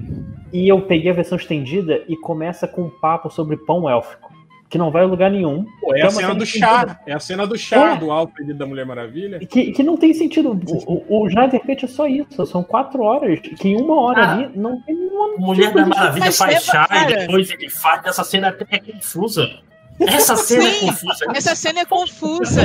e 0.53 0.69
eu 0.69 0.81
peguei 0.83 1.11
a 1.11 1.15
versão 1.15 1.37
estendida 1.37 2.03
e 2.09 2.17
começa 2.17 2.67
com 2.69 2.83
um 2.83 2.91
papo 2.91 3.31
sobre 3.31 3.57
pão 3.57 3.89
élfico, 3.89 4.29
que 4.69 4.77
não 4.79 4.91
vai 4.91 5.03
a 5.03 5.07
lugar 5.07 5.31
nenhum. 5.31 5.65
Pô, 5.81 5.95
é 5.95 6.01
que 6.01 6.03
a 6.03 6.05
uma 6.07 6.11
cena 6.13 6.35
do 6.35 6.45
estendida, 6.45 6.69
chá. 6.89 7.01
É 7.07 7.13
a 7.15 7.19
cena 7.21 7.47
do 7.47 7.57
chá 7.59 7.93
É. 7.95 7.97
do 7.97 8.11
Alfred 8.11 8.53
da 8.55 8.67
Mulher 8.67 8.85
Maravilha. 8.87 9.39
Que, 9.41 9.73
que 9.73 9.83
não 9.83 9.97
tem 9.97 10.13
sentido. 10.13 10.51
O, 10.87 10.93
o, 11.19 11.23
o 11.23 11.29
Snyder 11.29 11.61
Cut 11.61 11.85
é 11.85 11.89
só 11.89 12.07
isso. 12.07 12.45
São 12.47 12.63
quatro 12.63 13.03
horas. 13.03 13.41
Que 13.41 13.69
em 13.71 13.81
uma 13.81 14.01
hora 14.01 14.23
Ah. 14.25 14.33
ali 14.35 14.51
não 14.55 14.81
tem 14.83 14.95
nenhuma. 14.95 15.37
Mulher 15.39 15.73
da 15.73 15.87
Maravilha 15.87 16.27
Mas 16.27 16.37
faz 16.37 16.53
leva- 16.55 16.65
chá 16.65 16.87
cara. 16.89 17.11
e 17.11 17.17
depois 17.27 17.51
ele 17.51 17.69
faz. 17.71 18.05
Essa 18.05 18.25
cena 18.25 18.49
até 18.49 18.67
é 18.71 18.79
confusa. 18.79 19.49
Essa 20.07 20.37
cena 20.37 20.69
é 20.69 20.73
Sim, 20.73 20.87
confusa. 20.87 21.25
Essa 21.35 21.55
cena 21.57 21.81
é 21.81 21.85
confusa. 21.85 22.63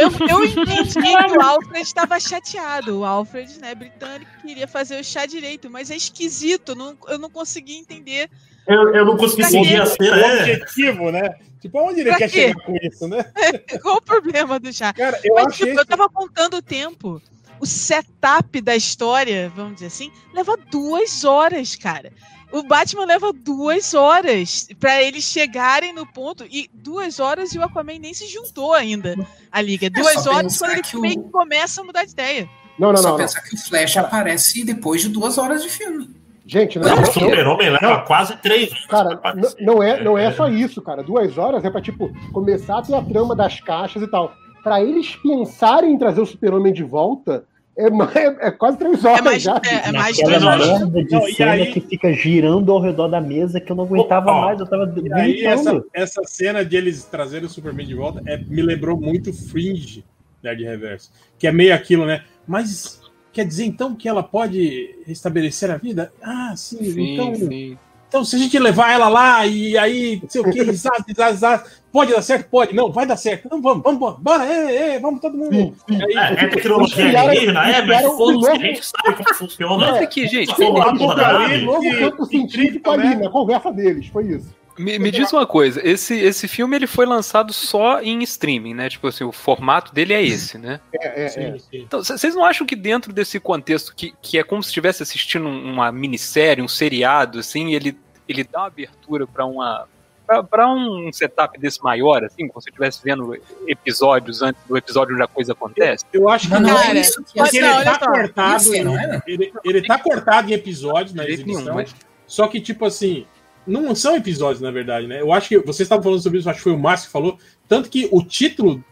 Eu, 0.00 0.28
eu 0.28 0.44
entendi 0.44 0.92
que 0.94 1.36
o 1.38 1.40
Alfred 1.40 1.80
estava 1.82 2.18
chateado. 2.18 3.00
O 3.00 3.04
Alfred, 3.04 3.58
né, 3.60 3.74
britânico, 3.74 4.30
queria 4.42 4.66
fazer 4.66 5.00
o 5.00 5.04
chá 5.04 5.24
direito, 5.26 5.70
mas 5.70 5.90
é 5.90 5.96
esquisito. 5.96 6.74
Não, 6.74 6.96
eu 7.08 7.18
não 7.18 7.30
consegui 7.30 7.76
entender. 7.76 8.28
Eu, 8.66 8.94
eu 8.94 9.04
não 9.04 9.16
consegui 9.16 9.44
seguir 9.44 9.76
a 9.80 9.84
O 9.84 9.86
cena. 9.86 10.16
É. 10.20 10.40
objetivo, 10.40 11.10
né? 11.12 11.34
Tipo, 11.60 11.78
aonde 11.78 12.00
ele 12.00 12.10
Pra 12.10 12.18
quer 12.18 12.30
quê? 12.30 12.40
chegar 12.48 12.60
com 12.64 12.76
isso, 12.82 13.08
né? 13.08 13.24
Qual 13.82 13.96
o 13.96 14.02
problema 14.02 14.58
do 14.58 14.72
chá? 14.72 14.92
Cara, 14.92 15.18
eu 15.22 15.34
Mas, 15.34 15.56
tipo, 15.56 15.78
eu 15.78 15.86
tava 15.86 16.08
contando 16.08 16.58
o 16.58 16.62
tempo. 16.62 17.22
O 17.60 17.66
setup 17.66 18.60
da 18.60 18.74
história, 18.74 19.50
vamos 19.54 19.74
dizer 19.74 19.86
assim, 19.86 20.10
leva 20.34 20.56
duas 20.70 21.24
horas, 21.24 21.76
cara. 21.76 22.12
O 22.54 22.62
Batman 22.62 23.04
leva 23.04 23.32
duas 23.32 23.94
horas 23.94 24.68
pra 24.78 25.02
eles 25.02 25.24
chegarem 25.24 25.92
no 25.92 26.06
ponto. 26.06 26.44
E 26.50 26.70
duas 26.72 27.18
horas 27.18 27.52
e 27.52 27.58
o 27.58 27.64
Aquaman 27.64 27.98
nem 27.98 28.14
se 28.14 28.26
juntou 28.28 28.72
ainda 28.72 29.14
à 29.50 29.60
liga. 29.60 29.90
Duas 29.90 30.22
só 30.22 30.34
horas 30.34 30.56
quando 30.56 30.70
ele 30.72 30.82
que 30.82 30.96
o- 30.96 31.00
meio 31.00 31.22
que 31.22 31.30
começa 31.30 31.80
a 31.80 31.84
mudar 31.84 32.04
de 32.04 32.12
ideia. 32.12 32.48
Não, 32.78 32.90
não, 32.92 32.96
Só 32.96 33.02
não. 33.02 33.10
não. 33.10 33.18
pensar 33.18 33.40
que 33.42 33.54
o 33.54 33.58
Flash 33.58 33.96
aparece 33.96 34.64
depois 34.64 35.02
de 35.02 35.08
duas 35.08 35.36
horas 35.36 35.62
de 35.62 35.68
filme. 35.68 36.10
Gente, 36.46 36.78
não, 36.78 36.86
O 36.86 36.90
não, 36.90 37.02
não, 37.02 37.12
Super-Homem 37.12 37.70
leva 37.70 38.02
quase 38.02 38.36
três 38.36 38.70
horas. 38.70 38.86
Cara, 38.86 39.20
não 39.60 39.82
é, 39.82 40.02
não 40.04 40.16
é 40.18 40.30
só 40.32 40.48
isso, 40.48 40.80
cara. 40.82 41.02
Duas 41.02 41.36
horas 41.38 41.64
é 41.64 41.70
pra, 41.70 41.80
tipo, 41.80 42.10
começar 42.32 42.78
a 42.78 42.82
ter 42.82 42.94
a 42.94 43.02
trama 43.02 43.34
das 43.34 43.60
caixas 43.60 44.02
e 44.02 44.06
tal. 44.06 44.32
Pra 44.62 44.82
eles 44.82 45.16
pensarem 45.16 45.92
em 45.92 45.98
trazer 45.98 46.20
o 46.20 46.26
super-homem 46.26 46.72
de 46.72 46.82
volta, 46.84 47.44
é, 47.76 47.86
é, 48.18 48.48
é 48.48 48.50
quase 48.50 48.78
três 48.78 49.04
horas 49.04 49.18
É 49.18 49.22
mais, 49.22 49.42
já. 49.42 49.60
é, 49.64 49.88
é 49.88 49.92
mais 49.92 50.16
duas 50.16 50.42
horas. 50.44 50.78
de 50.90 51.10
Não, 51.12 51.26
cena 51.28 51.52
aí- 51.52 51.72
que 51.72 51.80
fica 51.80 52.12
girando 52.12 52.70
ao 52.72 52.80
redor 52.80 53.08
da 53.08 53.20
mesa 53.20 53.60
que 53.60 53.70
eu 53.72 53.76
não 53.76 53.84
aguentava 53.84 54.30
Ó, 54.30 54.40
mais, 54.42 54.60
eu 54.60 54.66
tava 54.66 54.92
E 55.02 55.12
aí, 55.12 55.44
essa, 55.44 55.84
essa 55.92 56.22
cena 56.24 56.64
de 56.64 56.76
eles 56.76 57.04
trazerem 57.04 57.46
o 57.46 57.50
Superman 57.50 57.86
de 57.86 57.94
volta 57.94 58.22
é, 58.26 58.36
me 58.48 58.62
lembrou 58.62 58.98
muito 59.00 59.32
Fringe, 59.32 60.04
né, 60.42 60.54
de 60.54 60.64
reverso. 60.64 61.10
Que 61.38 61.46
é 61.46 61.52
meio 61.52 61.74
aquilo, 61.74 62.06
né? 62.06 62.22
Mas 62.46 63.00
quer 63.32 63.44
dizer 63.44 63.64
então 63.64 63.94
que 63.94 64.08
ela 64.08 64.22
pode 64.22 64.96
restabelecer 65.06 65.70
a 65.70 65.76
vida? 65.76 66.12
Ah, 66.22 66.54
sim, 66.56 66.84
Sim, 66.84 67.14
então. 67.14 67.34
sim. 67.34 67.78
então 68.08 68.24
se 68.24 68.36
a 68.36 68.38
gente 68.38 68.56
levar 68.58 68.92
ela 68.92 69.08
lá 69.08 69.44
e 69.46 69.76
aí, 69.76 70.20
não 70.22 70.28
sei 70.30 70.40
o 70.40 70.44
que, 70.44 70.60
pode 71.94 72.12
dar 72.12 72.20
certo? 72.22 72.48
Pode. 72.50 72.74
Não, 72.74 72.90
vai 72.90 73.06
dar 73.06 73.16
certo. 73.16 73.48
Não, 73.50 73.62
vamos, 73.62 73.82
vamos, 73.84 73.98
bora, 74.00 74.16
bora, 74.18 74.44
é, 74.44 74.96
é, 74.96 74.98
vamos 74.98 75.20
todo 75.20 75.36
mundo. 75.38 75.74
Aí, 75.88 76.14
É, 76.16 76.44
é 76.44 76.46
tecnologia 76.48 77.04
Criaram- 77.06 77.28
alienígena, 77.28 77.70
é, 77.70 77.82
mas 77.86 78.04
um 78.04 78.16
foda-se, 78.16 78.50
a 78.50 78.54
gente 78.58 78.84
sabe 78.84 79.16
como 79.16 79.34
funciona. 79.34 79.76
Mas 79.92 80.02
aqui, 80.02 80.26
gente, 80.26 80.48
nave. 80.60 81.62
um 81.62 81.64
novo 81.64 81.98
campo 81.98 82.26
científico 82.26 82.90
ali, 82.90 83.08
né? 83.10 83.14
na 83.16 83.30
conversa 83.30 83.72
deles, 83.72 84.08
foi 84.08 84.24
isso. 84.24 84.52
Me, 84.76 84.98
me 84.98 85.08
diz 85.12 85.32
uma 85.32 85.46
coisa, 85.46 85.80
esse, 85.88 86.18
esse 86.18 86.48
filme 86.48 86.74
ele 86.74 86.88
foi 86.88 87.06
lançado 87.06 87.52
só 87.52 88.02
em 88.02 88.20
streaming, 88.24 88.74
né? 88.74 88.88
Tipo 88.90 89.06
assim, 89.06 89.22
o 89.22 89.30
formato 89.30 89.94
dele 89.94 90.12
é 90.12 90.20
esse, 90.20 90.58
né? 90.58 90.80
É, 90.92 91.26
é, 91.26 91.28
Sim, 91.28 91.40
é. 91.42 91.58
sim. 91.60 91.66
Então, 91.74 92.02
c- 92.02 92.18
vocês 92.18 92.34
não 92.34 92.44
acham 92.44 92.66
que 92.66 92.74
dentro 92.74 93.12
desse 93.12 93.38
contexto, 93.38 93.94
que, 93.94 94.12
que 94.20 94.36
é 94.36 94.42
como 94.42 94.60
se 94.64 94.70
estivesse 94.70 95.00
assistindo 95.00 95.46
um- 95.46 95.72
uma 95.74 95.92
minissérie, 95.92 96.60
um 96.60 96.66
seriado, 96.66 97.38
assim, 97.38 97.72
ele, 97.72 97.96
ele 98.28 98.42
dá 98.42 98.62
uma 98.62 98.66
abertura 98.66 99.28
para 99.28 99.46
uma. 99.46 99.86
Para 100.26 100.68
um 100.72 101.12
setup 101.12 101.58
desse 101.58 101.82
maior, 101.82 102.24
assim, 102.24 102.48
como 102.48 102.60
se 102.60 102.64
você 102.64 102.70
estivesse 102.70 103.00
vendo 103.04 103.36
episódios 103.66 104.42
antes 104.42 104.60
do 104.66 104.76
episódio 104.76 105.14
onde 105.14 105.22
a 105.22 105.26
coisa 105.26 105.52
acontece? 105.52 106.04
Eu 106.12 106.28
acho 106.28 106.48
que 106.48 106.54
Não, 106.54 106.60
não 106.60 106.68
não. 106.70 106.80
é 106.80 107.00
isso 107.00 107.22
Porque 107.34 107.58
ele 107.58 107.84
tá 107.84 107.98
só. 107.98 108.06
cortado. 108.10 108.62
Isso, 108.62 108.84
não 108.84 108.98
é? 108.98 109.22
Ele, 109.26 109.52
ele 109.64 109.82
tá 109.86 109.98
cortado 109.98 110.50
em 110.50 110.54
episódios 110.54 111.14
na 111.14 111.24
exibição. 111.28 111.74
mas. 111.74 111.94
Só 112.26 112.48
que, 112.48 112.60
tipo 112.60 112.84
assim, 112.86 113.26
não 113.66 113.94
são 113.94 114.16
episódios, 114.16 114.60
na 114.62 114.70
verdade, 114.70 115.06
né? 115.06 115.20
Eu 115.20 115.32
acho 115.32 115.48
que 115.48 115.58
vocês 115.58 115.80
estavam 115.80 116.02
falando 116.02 116.22
sobre 116.22 116.38
isso, 116.38 116.48
acho 116.48 116.58
que 116.58 116.64
foi 116.64 116.72
o 116.72 116.78
Márcio 116.78 117.06
que 117.08 117.12
falou. 117.12 117.38
Tanto 117.68 117.90
que 117.90 118.08
o 118.10 118.22
título 118.22 118.82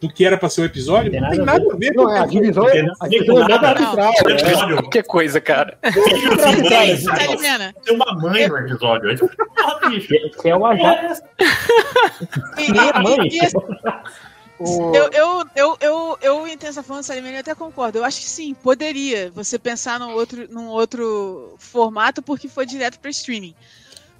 do 0.00 0.08
que 0.12 0.24
era 0.24 0.36
pra 0.38 0.48
ser 0.48 0.62
o 0.62 0.64
episódio 0.64 1.10
Tem 1.10 1.20
não 1.20 1.30
tem 1.30 1.38
nada 1.40 1.52
a 1.52 1.58
nada 1.58 1.74
a 1.74 1.76
ver 1.76 1.94
com 1.94 2.10
é, 2.10 2.18
a 2.18 2.22
o 2.24 2.26
divisão 2.26 2.68
é, 2.68 2.84
a 3.00 3.08
divisão 3.08 3.36
é 3.38 3.48
Nada. 3.48 3.68
arbitrária. 3.68 4.12
É. 4.28 4.74
Qualquer 4.80 5.02
coisa, 5.04 5.40
cara. 5.40 5.78
Tem 7.84 7.94
uma 7.94 8.14
mãe 8.14 8.48
no 8.48 8.58
episódio. 8.58 9.16
Que, 9.18 10.50
é. 10.50 10.52
E- 12.62 12.78
é 12.78 12.98
mãe. 13.02 13.28
e- 13.28 13.36
e 13.36 13.40
assim, 13.44 13.58
Eu, 14.94 15.10
eu, 15.12 15.44
eu, 15.56 15.76
eu, 15.80 16.18
eu 16.22 16.46
em 16.46 16.56
Tensa 16.56 16.82
falando 16.82 17.02
Salimene, 17.02 17.34
eu 17.34 17.40
até 17.40 17.54
concordo. 17.54 17.98
Eu 17.98 18.04
acho 18.04 18.20
que 18.20 18.28
sim, 18.28 18.54
poderia 18.54 19.30
você 19.30 19.58
pensar 19.58 19.98
num 19.98 20.12
outro, 20.12 20.46
num 20.50 20.68
outro 20.68 21.54
formato 21.58 22.22
porque 22.22 22.48
foi 22.48 22.64
direto 22.64 22.98
para 23.00 23.10
streaming. 23.10 23.54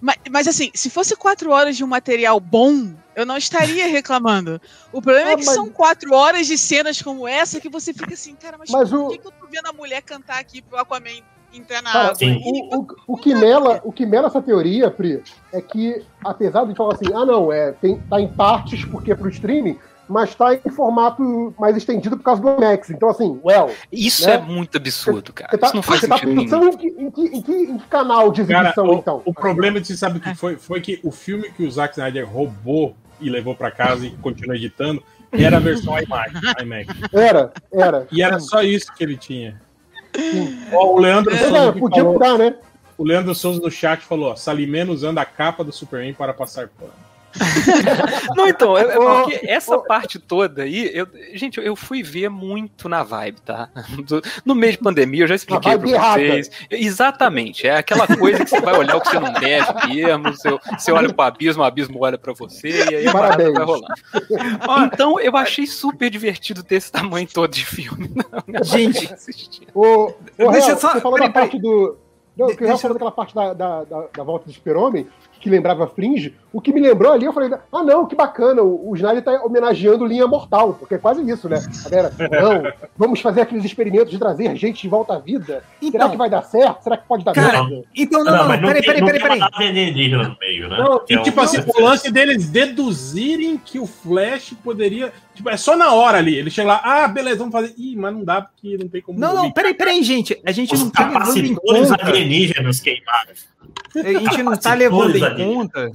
Mas, 0.01 0.17
mas 0.31 0.49
assim, 0.49 0.71
se 0.75 0.91
fosse 0.91 1.15
quatro 1.15 1.51
horas 1.53 1.77
de 1.77 1.85
um 1.85 1.87
material 1.87 2.41
bom, 2.41 2.93
eu 3.15 3.27
não 3.27 3.37
estaria 3.37 3.87
reclamando. 3.89 4.61
O 4.93 5.03
problema 5.03 5.31
Ah, 5.31 5.33
é 5.33 5.37
que 5.37 5.45
mas- 5.45 5.55
são 5.55 5.69
quatro 5.71 6.15
horas 6.15 6.47
de 6.47 6.57
cenas 6.57 7.01
como 7.03 7.27
essa 7.29 7.61
que 7.61 7.69
você 7.69 7.93
fica 7.93 8.15
assim, 8.15 8.35
cara, 8.35 8.57
mas, 8.59 8.71
Mas 8.71 8.91
por 8.91 8.99
o- 9.01 9.09
que, 9.09 9.19
que 9.19 9.27
eu 9.27 9.33
tô 9.33 9.47
vendo 9.51 9.67
a 9.67 9.73
mulher 9.73 10.03
cantar 10.03 10.39
aqui 10.39 10.63
pro 10.63 10.79
Aquaman 10.79 11.23
entrar 11.53 11.83
na 11.83 11.93
Cara, 11.93 12.09
água? 12.13 12.19
O, 12.43 12.77
o, 12.81 12.87
o 13.09 13.17
que 13.17 13.35
mela, 13.35 13.81
o 13.85 13.93
que 13.93 14.07
mela 14.07 14.29
essa 14.29 14.41
teoria, 14.41 14.91
Pri, 14.91 15.23
é 15.53 15.61
que, 15.61 16.03
apesar 16.25 16.65
de 16.65 16.75
falar 16.75 16.95
assim, 16.95 17.13
ah 17.15 17.27
não, 17.27 17.53
é, 17.53 17.73
tem, 17.73 18.01
tá 18.09 18.19
em 18.21 18.29
partes 18.29 18.85
porque 18.87 19.13
é 19.13 19.15
pro 19.15 19.29
streaming, 19.29 19.79
mas 20.09 20.35
tá 20.35 20.55
em 20.55 20.71
formato 20.71 21.55
mais 21.59 21.77
estendido 21.77 22.17
por 22.17 22.25
causa 22.25 22.41
do 22.43 22.59
Max. 22.61 22.91
Então, 22.91 23.09
assim, 23.09 23.39
well, 23.45 23.71
Isso 23.91 24.27
Né? 24.27 24.35
é 24.35 24.39
muito 24.39 24.77
absurdo, 24.79 25.33
cara. 25.33 25.51
você 25.51 25.59
tá, 25.59 25.67
Isso 25.69 25.77
não 25.77 25.83
faz 25.83 26.01
você 26.01 26.09
tá 26.09 26.15
sentido 26.17 26.29
nenhum. 26.35 26.43
pensando 26.45 26.69
em 26.69 26.77
que, 26.77 26.87
em, 26.89 27.11
que, 27.11 27.23
em, 27.37 27.43
que, 27.43 27.53
em 27.53 27.79
que 27.79 27.87
canal 27.87 28.33
de 28.33 28.45
Cara, 28.45 28.69
exibição, 28.71 28.87
o, 28.89 28.95
então? 28.95 29.23
o 29.25 29.33
problema 29.33 29.81
de 29.81 29.87
você 29.87 29.97
sabe 29.97 30.19
o 30.19 30.21
que 30.21 30.35
foi? 30.35 30.57
Foi 30.57 30.81
que 30.81 31.01
o 31.03 31.11
filme 31.11 31.51
que 31.53 31.65
o 31.65 31.71
Zack 31.71 31.93
Snyder 31.95 32.29
roubou 32.29 32.97
e 33.21 33.29
levou 33.31 33.55
pra 33.55 33.71
casa 33.71 34.07
e 34.07 34.11
continuou 34.11 34.55
editando 34.57 35.03
era 35.33 35.57
a 35.57 35.61
versão 35.61 35.99
IMAX. 35.99 36.33
IMAX. 36.61 36.89
Era, 37.13 37.53
era. 37.73 38.07
E 38.13 38.23
era 38.23 38.39
só 38.39 38.63
isso 38.63 38.93
que 38.95 39.03
ele 39.03 39.17
tinha. 39.17 39.61
Ó, 40.73 40.95
o 40.95 40.99
Leandro 40.99 41.35
Souza, 41.37 41.57
é, 41.59 41.73
que 41.73 41.79
podia 41.81 41.97
falou- 42.03 42.13
mudar, 42.13 42.37
né? 42.39 42.55
o 42.99 43.05
Leandro 43.05 43.35
Souza 43.35 43.61
no 43.61 43.71
chat 43.71 44.01
falou: 44.03 44.33
ó, 44.33 44.37
Salimeno 44.37 44.93
usando 44.93 45.19
a 45.19 45.25
capa 45.25 45.65
do 45.65 45.73
Superman 45.73 46.13
para 46.13 46.35
passar 46.35 46.69
pano. 46.69 46.93
Não, 48.37 48.47
então, 48.49 48.77
é, 48.77 48.83
é 48.83 48.95
porque 48.97 49.41
essa 49.47 49.79
parte 49.79 50.19
toda 50.19 50.63
aí, 50.63 50.91
eu, 50.95 51.07
gente, 51.35 51.59
eu 51.61 51.75
fui 51.77 52.03
ver 52.03 52.29
muito 52.29 52.89
na 52.89 53.03
vibe, 53.03 53.41
tá? 53.41 53.69
Do- 54.07 54.23
no 54.45 54.55
meio 54.55 54.73
de 54.73 54.79
pandemia, 54.79 55.25
eu 55.25 55.29
já 55.29 55.35
expliquei 55.35 55.77
pra 55.79 55.89
errada. 55.89 56.21
vocês. 56.21 56.51
Exatamente, 56.71 57.67
é 57.67 57.77
aquela 57.77 58.07
coisa 58.07 58.45
que 58.45 58.51
você 58.51 58.61
vai 58.61 58.77
olhar 58.77 58.97
o 58.97 59.01
que 59.01 59.09
você 59.11 59.19
não 59.21 59.33
deve 59.33 59.87
mesmo, 59.89 60.23
você, 60.33 60.51
você 60.79 60.93
olha 60.93 61.13
pro 61.13 61.25
abismo, 61.25 61.63
o 61.63 61.67
abismo 61.67 61.99
olha 62.01 62.19
pra 62.19 62.33
você, 62.33 62.69
e 62.91 62.95
aí 62.97 63.07
a 63.07 63.13
parada 63.13 63.53
Parabéns. 63.53 63.55
vai 63.55 63.65
rolar. 63.65 64.91
Então, 64.93 65.21
eu 65.21 65.37
achei 65.37 65.67
super 65.67 66.11
divertido 66.11 66.63
ter 66.63 66.77
esse 66.77 66.91
tamanho 66.93 67.27
todo 67.33 67.51
de 67.53 67.65
filme. 67.65 68.11
Gente, 68.63 69.09
O, 69.75 70.07
o 70.09 70.51
Deixa 70.51 70.67
Real, 70.69 70.79
só- 70.79 70.93
você 70.93 71.01
falou 71.01 71.17
peraí, 71.19 71.33
da 71.33 71.41
parte 71.41 71.59
do. 71.59 71.97
Não, 72.37 72.49
que 72.55 72.63
o 72.63 72.67
Real 72.67 72.79
falou 72.79 72.95
daquela 72.95 73.11
parte 73.13 73.35
da, 73.35 73.53
da, 73.53 73.85
da, 73.85 74.05
da 74.17 74.23
volta 74.23 74.47
do 74.47 74.53
Super-Homem, 74.53 75.07
que 75.41 75.51
lembrava 75.51 75.87
Fringe. 75.87 76.35
O 76.53 76.61
que 76.61 76.73
me 76.73 76.81
lembrou 76.81 77.13
ali, 77.13 77.25
eu 77.25 77.33
falei, 77.33 77.51
ah, 77.73 77.83
não, 77.83 78.07
que 78.07 78.15
bacana, 78.15 78.63
o, 78.63 78.91
o 78.91 78.95
Snyder 78.95 79.23
tá 79.25 79.43
homenageando 79.43 80.05
Linha 80.05 80.27
Mortal, 80.27 80.75
porque 80.75 80.97
é 80.97 80.99
quase 80.99 81.23
isso, 81.31 81.49
né? 81.49 81.59
A 81.87 81.89
galera, 81.89 82.13
não, 82.19 82.73
vamos 82.97 83.21
fazer 83.21 83.41
aqueles 83.41 83.65
experimentos 83.65 84.11
de 84.11 84.19
trazer 84.19 84.55
gente 84.57 84.83
de 84.83 84.89
volta 84.89 85.15
à 85.15 85.19
vida. 85.19 85.65
Será 85.81 85.89
Então, 86.05 86.11
que 86.11 86.17
vai 86.19 86.29
dar 86.29 86.43
certo? 86.43 86.83
Será 86.83 86.97
que 86.99 87.07
pode 87.09 87.25
dar 87.25 87.33
Cara, 87.33 87.65
merda? 87.65 87.85
então 87.95 88.23
não, 88.23 88.33
não, 88.33 88.49
não, 88.49 88.59
peraí, 88.61 88.73
tem- 88.75 88.83
peraí, 88.83 89.01
não 89.01 89.07
peraí, 89.07 89.21
tem 89.21 89.49
peraí. 89.49 89.69
alienígena 89.69 90.29
no 90.29 90.37
meio, 90.39 90.69
né? 90.69 90.77
Não, 90.79 90.99
Que 91.05 91.15
e 91.15 91.17
é 91.17 91.21
um- 91.21 91.23
tipo 91.23 91.41
assim, 91.41 91.59
o 91.75 91.81
lance 91.83 92.11
deles 92.13 92.49
deduzirem 92.51 93.57
que 93.57 93.79
o 93.79 93.87
Flash 93.87 94.55
poderia. 94.63 95.13
Tipo, 95.35 95.49
é 95.49 95.57
só 95.57 95.75
na 95.75 95.93
hora 95.95 96.19
ali. 96.19 96.37
Ele 96.37 96.51
chega 96.51 96.69
lá, 96.69 96.81
ah, 96.85 97.09
beleza, 97.09 97.39
vamos 97.39 97.53
fazer. 97.53 97.73
Ih, 97.79 97.97
mas 97.97 98.13
não 98.13 98.23
dá 98.25 98.43
porque 98.43 98.77
não 98.79 98.89
tem 98.89 99.01
como. 99.01 99.19
Não, 99.19 99.35
não, 99.35 99.51
peraí, 99.51 99.73
peraí, 99.73 100.03
gente. 100.03 100.39
A 100.45 100.53
gente 100.53 100.75
Os 100.75 100.83
não 100.83 100.91
tá 100.91 101.07
levando 101.07 101.37
em 101.39 101.55
capacitores 101.55 101.89
conta. 101.91 102.07
alienígenas 102.07 102.81
queimaram. 102.81 103.33
A 103.95 104.03
gente 104.21 104.43
não 104.43 104.57
tá 104.57 104.75
levando 104.75 105.17
em 105.17 105.25
ali. 105.25 105.45
conta 105.45 105.91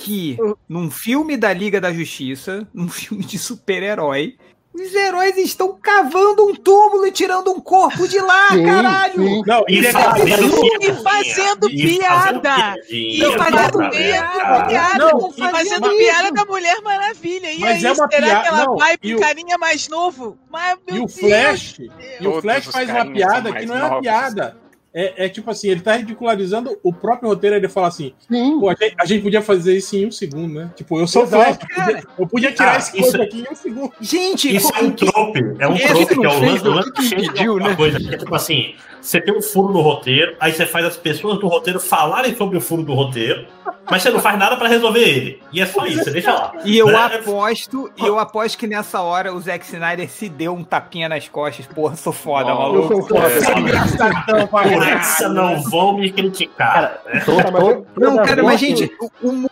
que 0.00 0.36
num 0.68 0.90
filme 0.90 1.36
da 1.36 1.52
Liga 1.52 1.80
da 1.80 1.92
Justiça, 1.92 2.66
num 2.72 2.88
filme 2.90 3.24
de 3.24 3.38
super-herói, 3.38 4.36
os 4.74 4.94
heróis 4.94 5.36
estão 5.38 5.76
cavando 5.82 6.46
um 6.46 6.54
túmulo 6.54 7.04
e 7.04 7.10
tirando 7.10 7.50
um 7.50 7.58
corpo 7.58 8.06
de 8.06 8.20
lá, 8.20 8.48
Sim, 8.50 8.64
caralho! 8.64 9.14
sim. 9.26 9.42
Não, 9.44 9.64
E 9.68 9.80
e 9.80 9.86
é 9.86 9.90
fazendo 9.92 10.78
E 10.80 10.92
fazendo 10.94 11.68
piada. 11.68 12.50
fazendo 12.54 12.84
E 12.88 13.20
fazendo 13.36 13.90
piada, 13.90 15.10
e- 15.10 15.50
fazendo 15.50 15.80
mas- 15.80 15.96
piada 15.96 16.30
da 16.32 16.44
Mulher 16.44 16.80
Maravilha. 16.82 17.52
E 17.52 17.58
Mas 17.58 17.76
aí, 17.78 17.86
é 17.86 17.92
uma 17.92 18.08
será 18.08 18.08
piada- 18.26 18.40
que 18.42 18.48
ela 18.48 18.64
não, 18.66 18.76
vai 18.76 18.94
e 18.94 18.98
pro 18.98 19.16
o- 19.16 19.20
carinha 19.20 19.58
mais 19.58 19.88
novo? 19.88 20.38
Mas, 20.48 20.78
meu 20.86 20.96
E 20.96 21.00
o 21.00 21.06
Deus, 21.06 21.18
Flash, 21.18 21.78
e 22.20 22.26
o 22.28 22.40
Flash 22.40 22.66
faz 22.66 22.88
uma 22.88 23.06
piada 23.06 23.52
que 23.52 23.66
não 23.66 23.74
é 23.74 23.78
uma 23.78 23.88
novos. 23.88 24.02
piada. 24.02 24.56
É, 25.00 25.26
é 25.26 25.28
tipo 25.28 25.48
assim, 25.48 25.68
ele 25.68 25.80
tá 25.80 25.94
ridicularizando 25.96 26.76
o 26.82 26.92
próprio 26.92 27.28
roteiro, 27.28 27.54
ele 27.54 27.68
fala 27.68 27.86
assim, 27.86 28.12
a 28.28 28.34
gente, 28.34 28.94
a 28.98 29.04
gente 29.04 29.22
podia 29.22 29.40
fazer 29.40 29.76
isso 29.76 29.94
em 29.94 30.06
um 30.06 30.10
segundo, 30.10 30.52
né? 30.54 30.72
Tipo, 30.74 30.98
eu 30.98 31.06
sou 31.06 31.24
Flash, 31.24 31.56
eu 31.60 31.68
podia, 31.84 32.02
eu 32.18 32.26
podia 32.26 32.52
tirar 32.52 32.74
Ah, 32.74 32.78
esse 32.78 33.00
isso- 33.00 33.22
aqui 33.22 33.44
em 33.48 33.52
um 33.52 33.54
segundo. 33.54 33.92
Gente, 34.00 34.56
Isso 34.56 34.72
é 34.74 34.82
um 34.82 34.90
trope. 34.90 35.38
É 35.60 35.68
um 35.68 35.76
trope 35.78 36.06
que 36.16 36.26
é 36.26 36.28
o 36.28 36.40
lance 36.40 36.64
do 36.64 36.70
o 36.70 36.74
lance 36.74 36.90
que 36.92 37.46
alguma 37.46 37.68
né? 37.68 37.76
coisa. 37.76 38.00
Que 38.00 38.12
é 38.12 38.18
tipo 38.18 38.34
assim, 38.34 38.74
você 39.00 39.20
tem 39.20 39.32
um 39.36 39.40
furo 39.40 39.72
no 39.72 39.80
roteiro, 39.82 40.34
aí 40.40 40.52
você 40.52 40.66
faz 40.66 40.84
as 40.84 40.96
pessoas 40.96 41.38
do 41.38 41.46
roteiro 41.46 41.78
falarem 41.78 42.34
sobre 42.34 42.58
o 42.58 42.60
furo 42.60 42.82
do 42.82 42.92
roteiro, 42.92 43.46
mas 43.90 44.02
você 44.02 44.10
não 44.10 44.20
faz 44.20 44.38
nada 44.38 44.56
pra 44.56 44.68
resolver 44.68 45.00
ele. 45.00 45.42
E 45.52 45.60
é 45.60 45.66
só 45.66 45.86
isso, 45.86 46.04
você 46.04 46.10
deixa 46.10 46.32
lá. 46.32 46.52
E 46.64 46.76
eu 46.78 46.86
Né? 46.88 46.94
aposto, 46.96 47.90
e 47.96 48.06
eu 48.06 48.18
aposto 48.18 48.58
que 48.58 48.66
nessa 48.66 49.00
hora 49.00 49.32
o 49.32 49.40
Zack 49.40 49.64
Snyder 49.64 50.08
se 50.10 50.28
deu 50.28 50.52
um 50.54 50.62
tapinha 50.64 51.08
nas 51.08 51.28
costas. 51.28 51.66
Porra, 51.66 51.96
sou 51.96 52.12
foda, 52.12 52.50
Não, 52.50 52.58
maluco. 52.58 52.92
Eu 52.92 53.02
sou 53.02 53.08
foda. 53.08 53.28
É 53.28 54.46
Por 54.46 54.82
essa 54.88 55.28
não 55.28 55.62
vão 55.62 55.96
me 55.98 56.10
criticar. 56.10 56.58
Cara, 56.58 57.00
né? 57.14 57.20
tô, 57.24 57.36
tô, 57.42 58.00
Não, 58.00 58.16
cara, 58.16 58.42
mas 58.42 58.60
gente, 58.60 58.90
o, 59.00 59.28
o 59.28 59.48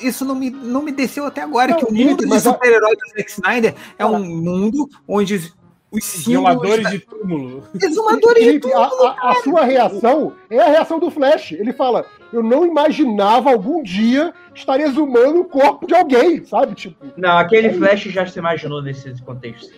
isso 0.00 0.24
não 0.24 0.34
me, 0.34 0.50
não 0.50 0.82
me 0.82 0.90
desceu 0.90 1.26
até 1.26 1.42
agora, 1.42 1.72
Não, 1.72 1.78
que 1.78 1.84
o 1.84 1.92
mundo 1.92 2.24
de 2.24 2.26
mas 2.26 2.46
a- 2.46 2.52
super-herói 2.52 2.96
do 2.96 3.08
Zack 3.16 3.30
Snyder 3.30 3.74
é 3.98 4.06
um 4.06 4.18
mundo 4.18 4.88
onde 5.06 5.34
os, 5.34 5.54
os 5.92 6.02
símbolos... 6.04 6.82
Da- 6.82 6.90
de 6.90 6.98
túmulo. 7.00 7.62
Exumadores 7.80 8.38
de 8.42 8.44
Felipe, 8.46 8.72
a, 8.72 8.78
a- 8.84 9.30
a 9.30 9.34
sua 9.44 9.64
reação 9.64 10.32
é 10.50 10.58
a 10.58 10.66
reação 10.68 10.98
do 10.98 11.10
Flash. 11.10 11.52
Ele 11.52 11.72
fala: 11.74 12.06
Eu 12.36 12.42
não 12.42 12.66
imaginava 12.66 13.48
algum 13.50 13.82
dia 13.82 14.30
estar 14.54 14.78
exumando 14.78 15.40
o 15.40 15.44
corpo 15.46 15.86
de 15.86 15.94
alguém, 15.94 16.44
sabe? 16.44 16.74
Tipo, 16.74 17.06
Não, 17.16 17.38
aquele 17.38 17.72
Flash 17.72 18.02
já 18.02 18.26
se 18.26 18.38
imaginou 18.38 18.82
nesse 18.82 19.10
contexto. 19.22 19.72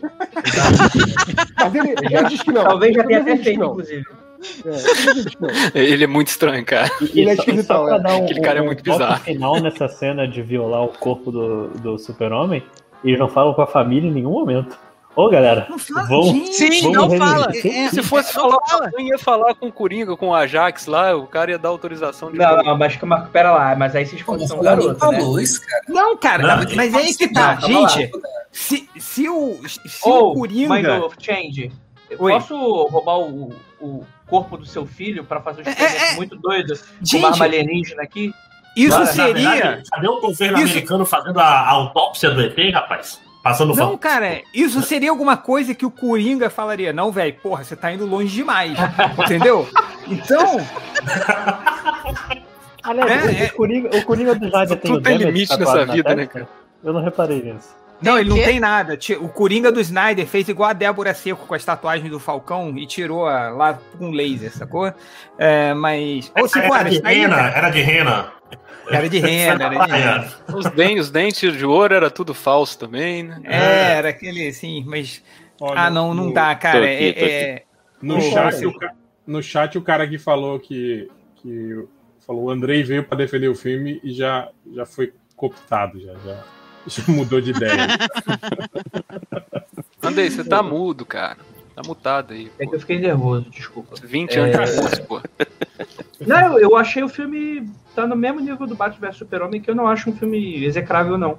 mas 1.56 1.74
ele, 1.76 1.94
ele 2.02 2.28
diz 2.28 2.43
que 2.43 2.51
não. 2.51 2.64
Talvez 2.64 2.97
já 2.97 3.05
tenha 3.05 3.20
até 3.20 3.36
feito, 3.36 3.60
não. 3.60 3.70
inclusive. 3.70 4.05
É, 5.72 5.85
ele 5.85 6.02
é 6.02 6.06
muito 6.09 6.28
estranho, 6.28 6.64
cara. 6.64 6.90
E, 7.01 7.20
Ele 7.20 7.30
é 7.30 7.36
só, 7.36 7.43
só 7.43 7.48
esquisitão, 7.51 7.85
pra 7.85 7.94
é. 7.94 8.01
dar 8.01 8.16
um, 8.16 8.24
Aquele 8.24 8.40
cara 8.40 8.59
é 8.59 8.62
muito 8.62 8.82
bizarro. 8.82 9.20
final 9.20 9.60
nessa 9.60 9.86
cena 9.86 10.26
de 10.26 10.43
violar 10.43 10.82
o 10.82 10.89
corpo 10.89 11.30
do, 11.30 11.68
do 11.68 11.97
super-homem, 11.97 12.64
eles 13.05 13.20
não 13.20 13.28
falam 13.28 13.55
com 13.55 13.62
a 13.62 13.68
família 13.68 14.09
em 14.09 14.12
nenhum 14.12 14.32
momento. 14.32 14.76
Ô, 15.19 15.28
galera, 15.28 15.66
Não 15.69 15.77
fala, 15.81 16.07
vão. 16.07 16.23
Sim, 16.47 16.93
vamos 16.93 16.93
não 16.97 17.19
fala. 17.19 17.49
É, 17.53 17.89
Se 17.89 18.05
fosse 18.05 18.32
falar, 18.32 18.57
fala. 18.69 18.89
eu 18.93 19.01
ia 19.01 19.19
falar 19.19 19.53
com 19.57 19.66
o 19.66 19.73
Coringa, 19.73 20.16
com 20.16 20.28
o 20.28 20.35
Ajax 20.35 20.86
lá, 20.86 21.16
o 21.16 21.27
cara 21.27 21.51
ia 21.51 21.59
dar 21.59 21.70
autorização 21.70 22.31
de. 22.31 22.39
Não, 22.39 22.62
não, 22.62 22.78
mas 22.78 22.95
calma, 22.95 23.28
pera 23.32 23.51
lá, 23.51 23.74
mas 23.74 23.97
aí 23.97 24.07
vocês 24.07 24.23
mas 24.24 24.49
um 24.53 24.61
garoto, 24.61 24.93
né? 24.93 24.95
falou 24.95 25.40
isso, 25.40 25.61
cara. 25.66 25.82
Não, 25.89 26.16
cara, 26.16 26.47
Não, 26.47 26.57
mas, 26.59 26.73
mas 26.73 26.95
é 26.95 26.99
aí 26.99 27.15
que 27.15 27.32
tá, 27.32 27.59
lá. 27.61 27.66
gente. 27.66 28.12
Se, 28.53 28.89
se 28.97 29.28
o, 29.28 29.59
se 29.66 29.81
Ô, 30.09 30.31
o 30.31 30.35
Coringa. 30.35 30.69
mãe 30.69 30.82
do 30.85 31.12
Change, 31.19 31.73
eu 32.09 32.19
Oi. 32.23 32.32
posso 32.35 32.55
roubar 32.86 33.19
o, 33.19 33.53
o, 33.81 34.05
corpo 34.28 34.57
do 34.57 34.66
seu 34.66 34.86
filho 34.86 35.24
pra 35.24 35.40
fazer 35.40 35.66
um 35.66 35.69
experimento 35.69 36.15
muito 36.16 36.36
doido 36.36 36.78
com 36.78 37.05
Gente, 37.05 37.16
uma 37.16 37.31
arma 37.32 37.45
alienígena 37.45 38.03
aqui? 38.05 38.32
Isso 38.77 38.97
Na 38.97 39.07
seria. 39.07 39.51
verdade, 39.51 39.82
cadê 39.90 40.07
o 40.07 40.20
governo 40.20 40.59
Isso- 40.59 40.73
americano 40.74 41.05
fazendo 41.05 41.40
a, 41.40 41.45
a 41.45 41.70
autópsia 41.70 42.31
do 42.31 42.40
ET, 42.40 42.57
rapaz? 42.73 43.20
Passando 43.49 43.75
Não, 43.75 43.87
fome. 43.87 43.99
cara, 43.99 44.43
isso 44.53 44.83
seria 44.83 45.11
alguma 45.11 45.37
coisa 45.37 45.75
que 45.75 45.87
o 45.87 45.91
Coringa 45.91 46.51
falaria. 46.51 46.93
Não, 46.93 47.11
velho, 47.11 47.35
porra, 47.43 47.65
você 47.65 47.75
tá 47.75 47.91
indo 47.93 48.05
longe 48.05 48.35
demais. 48.35 48.77
Entendeu? 49.25 49.66
Então, 50.07 50.59
Aliás, 52.83 53.41
É, 53.41 53.47
o. 53.47 53.53
Coringa, 53.57 53.97
o 53.97 54.03
Coringa 54.05 54.35
do 54.35 54.47
Snyder 54.47 54.77
tem 54.79 54.93
Tudo 54.93 55.03
tem 55.03 55.16
limite 55.16 55.57
nessa 55.59 55.85
vida, 55.87 56.15
né, 56.15 56.27
testa? 56.27 56.49
Eu 56.83 56.93
não 56.93 57.03
reparei 57.03 57.43
nisso. 57.43 57.77
não, 58.01 58.19
ele 58.19 58.29
não 58.31 58.37
tem 58.37 58.61
nada. 58.61 58.99
O 59.20 59.29
Coringa 59.29 59.73
do 59.73 59.81
Snyder 59.81 60.27
fez 60.27 60.49
igual 60.49 60.70
a 60.70 60.73
Débora 60.73 61.12
Seco 61.12 61.47
com 61.47 61.55
as 61.55 61.65
tatuagens 61.65 62.11
do 62.11 62.20
Falcão 62.20 62.73
e 62.79 62.87
tirou 62.87 63.27
a- 63.27 63.51
lá 63.51 63.79
com 63.99 64.11
laser, 64.11 64.53
sacou? 64.53 64.93
É, 65.37 65.75
mas. 65.75 66.31
Ou 66.39 66.49
se, 66.49 66.59
Era 66.59 66.69
cara, 66.70 66.91
de 66.91 67.01
rena, 67.01 67.51
era 67.51 67.70
de 67.70 67.81
rena. 67.83 68.33
Era 68.91 69.09
de 69.09 69.19
rena, 69.19 69.65
era 69.65 69.85
de 69.87 69.93
rena. 69.93 70.33
Os 70.55 70.66
dentes, 70.70 71.05
os 71.07 71.11
dentes 71.11 71.57
de 71.57 71.65
ouro 71.66 71.95
era 71.95 72.11
tudo 72.11 72.33
falso 72.35 72.79
também, 72.79 73.23
né? 73.23 73.41
É, 73.45 73.93
era 73.99 74.09
aquele 74.09 74.47
assim, 74.49 74.83
mas. 74.87 75.23
Olha, 75.61 75.83
Ah, 75.83 75.91
não, 75.91 76.15
não 76.15 76.27
no- 76.27 76.33
dá, 76.33 76.55
cara. 76.55 76.79
Tô 76.79 76.85
aqui, 76.85 77.09
é- 77.09 77.12
tô 77.12 77.25
aqui. 77.27 77.35
é- 77.35 77.62
No 78.01 78.20
chat, 78.20 78.65
o 78.66 78.79
ca- 78.79 78.95
no 79.27 79.43
chat, 79.43 79.77
o 79.79 79.83
cara 79.83 80.07
que 80.09 80.19
falou 80.19 80.59
que, 80.61 81.11
que 81.37 81.85
falou 82.27 82.45
o 82.45 82.51
Andrei 82.51 82.83
veio 82.83 83.05
para 83.05 83.19
defender 83.19 83.49
o 83.49 83.55
filme 83.55 84.01
e 84.05 84.12
já, 84.12 84.49
já 84.73 84.87
foi 84.87 85.12
cooptado, 85.37 86.01
já, 86.01 86.12
já, 86.15 86.45
já 86.87 87.12
mudou 87.12 87.41
de 87.41 87.51
ideia. 87.51 87.89
Andrei, 90.03 90.31
você 90.31 90.45
tá 90.45 90.62
mudo, 90.62 91.05
cara. 91.05 91.37
Tá 91.81 91.83
mutado 91.87 92.33
aí. 92.35 92.51
É 92.59 92.67
que 92.67 92.75
eu 92.75 92.81
fiquei 92.81 92.99
nervoso, 92.99 93.47
desculpa. 93.51 93.95
20 94.03 94.35
É. 94.37 94.41
anos 94.41 94.71
de 94.71 94.81
curso, 94.81 95.03
pô. 95.05 95.21
Não, 96.27 96.55
eu, 96.55 96.71
eu 96.71 96.77
achei 96.77 97.05
o 97.05 97.09
filme 97.09 97.71
tá 97.95 98.05
no 98.05 98.17
mesmo 98.17 98.41
nível 98.41 98.67
do 98.67 98.75
Batman 98.75 99.07
vs 99.09 99.17
Super-Homem, 99.19 99.61
que 99.61 99.71
eu 99.71 99.75
não 99.77 99.87
acho 99.87 100.11
um 100.11 100.13
filme 100.17 100.65
execrável, 100.65 101.17
não. 101.17 101.39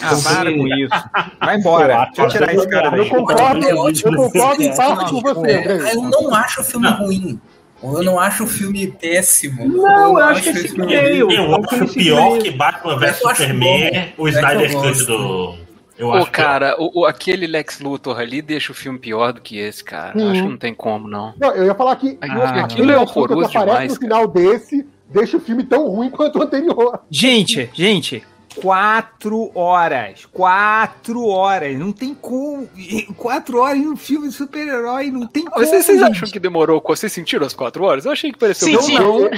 Ah, 0.00 0.14
Um 0.14 0.22
para 0.22 0.46
filme- 0.50 0.58
com 0.58 0.66
isso. 0.76 1.04
Vai 1.38 1.56
embora. 1.58 2.06
Deixa 2.06 2.22
eu 2.22 2.28
tirar 2.28 2.54
esse 2.54 2.68
cara 2.68 2.90
daí. 2.90 3.00
Eu 3.00 3.08
concordo, 3.08 3.66
É 3.66 3.72
eu 3.72 4.16
concordo 4.16 4.62
em 4.62 4.74
parte 4.74 5.10
com 5.10 5.20
você, 5.20 5.50
É, 5.50 5.94
eu 5.94 6.02
não 6.02 6.34
acho 6.34 6.62
o 6.62 6.64
filme 6.64 6.88
ruim. 6.88 7.40
Ou 7.82 7.98
eu 7.98 8.02
não 8.04 8.18
acho 8.18 8.44
o 8.44 8.46
filme 8.46 8.86
péssimo. 8.86 9.68
Não, 9.68 10.18
eu 10.18 10.24
acho 10.24 10.42
que 10.44 10.48
esse 10.48 10.68
filme- 10.68 10.86
meio. 10.86 11.30
Eu 11.30 11.44
é 11.44 11.48
um 11.50 11.54
acho 11.62 11.68
filme 11.68 11.92
pior 11.92 12.38
que 12.38 12.50
Batman 12.50 12.96
vs 12.98 13.20
Eu 13.20 13.28
acho 13.28 13.42
Superman, 13.42 13.68
o 13.82 13.92
É 13.92 14.02
que 14.06 14.14
eu 14.20 14.28
Snyder 14.28 14.72
Cut 14.72 15.04
do. 15.04 15.65
Eu 15.98 16.08
Pô, 16.08 16.12
acho 16.14 16.30
pior. 16.30 16.32
cara, 16.44 16.76
o, 16.78 17.00
o- 17.00 17.06
aquele 17.06 17.46
Lex 17.46 17.80
Luthor 17.80 18.18
ali 18.18 18.42
deixa 18.42 18.72
o 18.72 18.74
filme 18.74 18.98
pior 18.98 19.32
do 19.32 19.40
que 19.40 19.58
esse, 19.58 19.82
cara. 19.82 20.16
Uhum. 20.18 20.30
Acho 20.30 20.42
que 20.42 20.48
não 20.48 20.56
tem 20.58 20.74
como, 20.74 21.08
não. 21.08 21.32
Não, 21.38 21.50
eu 21.54 21.64
ia 21.64 21.74
falar 21.74 21.96
que 21.96 22.18
Ah, 22.20 22.26
aquilo 22.26 22.58
aquele 22.64 22.92
é 22.92 22.98
horroroso 22.98 23.48
que 23.50 23.56
aparece 23.56 23.72
demais, 23.72 23.92
no 23.94 24.00
final 24.00 24.26
desse 24.28 24.86
deixa 25.08 25.36
o 25.36 25.40
filme 25.40 25.62
tão 25.64 25.88
ruim 25.88 26.10
quanto 26.10 26.38
o 26.38 26.42
anterior. 26.42 27.00
Gente, 27.10 27.70
gente, 27.72 28.22
quatro 28.60 29.50
horas. 29.54 30.26
Quatro 30.32 31.26
horas. 31.26 31.76
Não 31.78 31.92
tem 31.92 32.14
como. 32.14 32.68
Quatro 33.16 33.58
horas 33.58 33.78
em 33.78 33.86
um 33.88 33.96
filme 33.96 34.28
de 34.28 34.34
super-herói. 34.34 35.10
Não 35.10 35.26
tem 35.26 35.44
como. 35.44 35.64
Vocês, 35.64 35.84
vocês 35.84 36.02
acham 36.02 36.28
que 36.28 36.38
demorou? 36.40 36.82
Vocês 36.86 37.12
sentiram 37.12 37.46
as 37.46 37.52
quatro 37.54 37.84
horas? 37.84 38.04
Eu 38.04 38.12
achei 38.12 38.32
que 38.32 38.38
pareceu 38.38 38.80
Senti. 38.82 38.94
não, 38.94 39.20
não. 39.20 39.30
Eu 39.30 39.32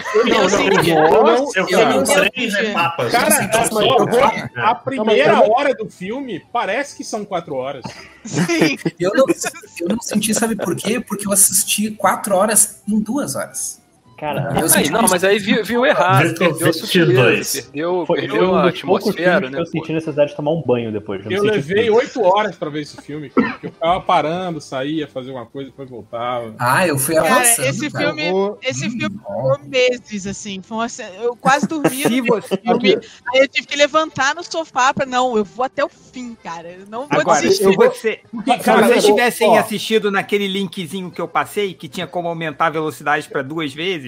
não- 1.25 1.51
Eu 1.55 1.63
Eu 1.63 1.67
tenho 1.67 1.91
não- 1.91 2.05
três 2.05 2.55
eu- 2.55 2.65
etapas. 2.65 3.13
Cara, 3.13 3.51
a 4.57 4.75
primeira 4.75 5.33
Não, 5.35 5.51
hora 5.51 5.75
do 5.75 5.89
filme 5.91 6.45
parece 6.53 6.97
que 6.97 7.05
são 7.05 7.25
quatro 7.25 7.55
horas. 7.55 7.85
Sim. 8.25 8.77
Eu 8.99 9.13
não, 9.15 9.25
eu 9.81 9.89
não 9.89 10.01
senti, 10.01 10.35
sabe 10.35 10.57
por 10.57 10.75
quê? 10.77 11.01
Porque 11.01 11.27
eu 11.27 11.33
assisti 11.33 11.91
quatro 11.91 12.35
horas 12.37 12.83
em 12.89 12.99
duas 13.01 13.35
horas. 13.35 13.81
Cara, 14.19 14.53
Eu 14.61 14.67
Aí, 14.75 14.91
não, 14.91 15.03
mas 15.03 15.23
aí 15.23 15.39
viu, 15.39 15.65
viu 15.65 15.87
errado, 15.87 16.35
perdeu 16.37 16.73
perdeu, 17.63 18.05
foi, 18.07 18.21
perdeu 18.21 18.51
um 18.51 18.55
a 18.57 18.69
atmosfera, 18.69 19.49
né? 19.49 19.61
eu 19.61 19.67
senti 19.67 19.93
necessidade 19.93 20.31
de 20.31 20.37
tomar 20.37 20.51
um 20.51 20.63
banho 20.63 20.91
depois. 20.93 21.25
Eu 21.25 21.31
senti 21.31 21.51
levei 21.53 21.89
oito 21.91 22.21
horas 22.23 22.57
pra 22.57 22.69
ver 22.69 22.83
esse 22.83 23.01
filme, 23.01 23.31
cara, 23.31 23.51
porque 23.51 23.67
eu 23.67 23.73
ficava 23.73 24.01
parando, 24.01 24.61
saía, 24.61 25.07
fazia 25.07 25.33
uma 25.33 25.47
coisa, 25.47 25.71
depois 25.71 25.89
voltava. 25.89 26.55
Ah, 26.59 26.87
eu 26.87 26.99
fui 26.99 27.15
Cara, 27.15 27.29
avançando. 27.29 27.65
esse 27.67 27.91
cara. 27.91 28.07
filme, 28.07 28.31
vou- 28.33 28.59
esse 28.63 28.91
filme 28.91 29.17
ficou 29.19 29.59
meses, 29.65 30.27
assim. 30.27 30.61
Foi 30.63 30.77
uma 30.79 30.87
eu 31.23 31.37
quase 31.37 31.69
dormi 31.69 32.03
Se 32.03 32.21
você- 32.23 32.57
filme. 32.57 32.99
Aí 33.33 33.41
eu 33.43 33.49
tive 33.49 33.67
que 33.69 33.77
levantar 33.77 34.35
no 34.35 34.43
sofá 34.43 34.93
pra. 34.93 35.07
Não, 35.07 35.37
eu 35.37 35.45
vou 35.45 35.65
até 35.65 35.85
o 35.85 35.89
fim, 35.89 36.37
cara. 36.43 36.69
Eu 36.69 36.87
não 36.91 37.07
vou 37.07 37.21
Agora, 37.21 37.41
desistir. 37.41 37.65
eu 37.65 37.73
vou- 37.75 37.87
você, 37.91 38.21
se 38.33 38.71
vocês 38.73 39.05
eu- 39.05 39.11
tivessem 39.11 39.49
ó, 39.49 39.59
assistido 39.59 40.11
naquele 40.11 40.49
linkzinho 40.49 41.11
que 41.11 41.21
eu 41.21 41.29
passei, 41.29 41.73
que 41.73 41.89
tinha 41.89 42.07
como 42.07 42.27
aumentar 42.29 42.67
a 42.67 42.71
velocidade 42.71 43.29
para 43.29 43.43
duas 43.43 43.73
vezes, 43.73 44.08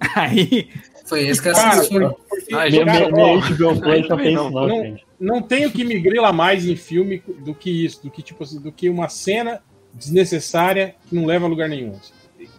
aí 0.16 0.68
Foi 1.06 1.26
esse 1.26 1.42
que 1.42 1.48
eu 1.48 1.54
Cara, 1.54 1.76
assisti. 1.80 1.98
por- 1.98 2.14
porque, 2.28 2.54
Ai, 2.54 2.70
Minha, 2.70 2.84
cara, 2.86 3.10
minha, 3.10 3.24
ó, 3.26 3.36
minha 3.36 3.50
HBO 3.50 3.80
Play 3.80 4.08
não 4.08 4.16
tem 4.16 4.34
não, 4.34 4.44
isso, 4.46 4.54
não, 4.54 4.68
não. 4.68 4.82
gente. 4.82 5.06
não 5.20 5.42
tem 5.42 5.66
o 5.66 5.70
que 5.70 5.84
me 5.84 5.98
grila 5.98 6.32
mais 6.32 6.66
em 6.66 6.76
filme 6.76 7.22
do 7.40 7.54
que 7.54 7.84
isso, 7.84 8.02
do 8.02 8.10
que 8.10 8.22
tipo 8.22 8.42
assim, 8.44 8.60
do 8.60 8.70
que 8.72 8.88
uma 8.88 9.08
cena 9.08 9.60
desnecessária 9.92 10.94
que 11.08 11.14
não 11.14 11.26
leva 11.26 11.46
a 11.46 11.48
lugar 11.48 11.68
nenhum. 11.68 11.98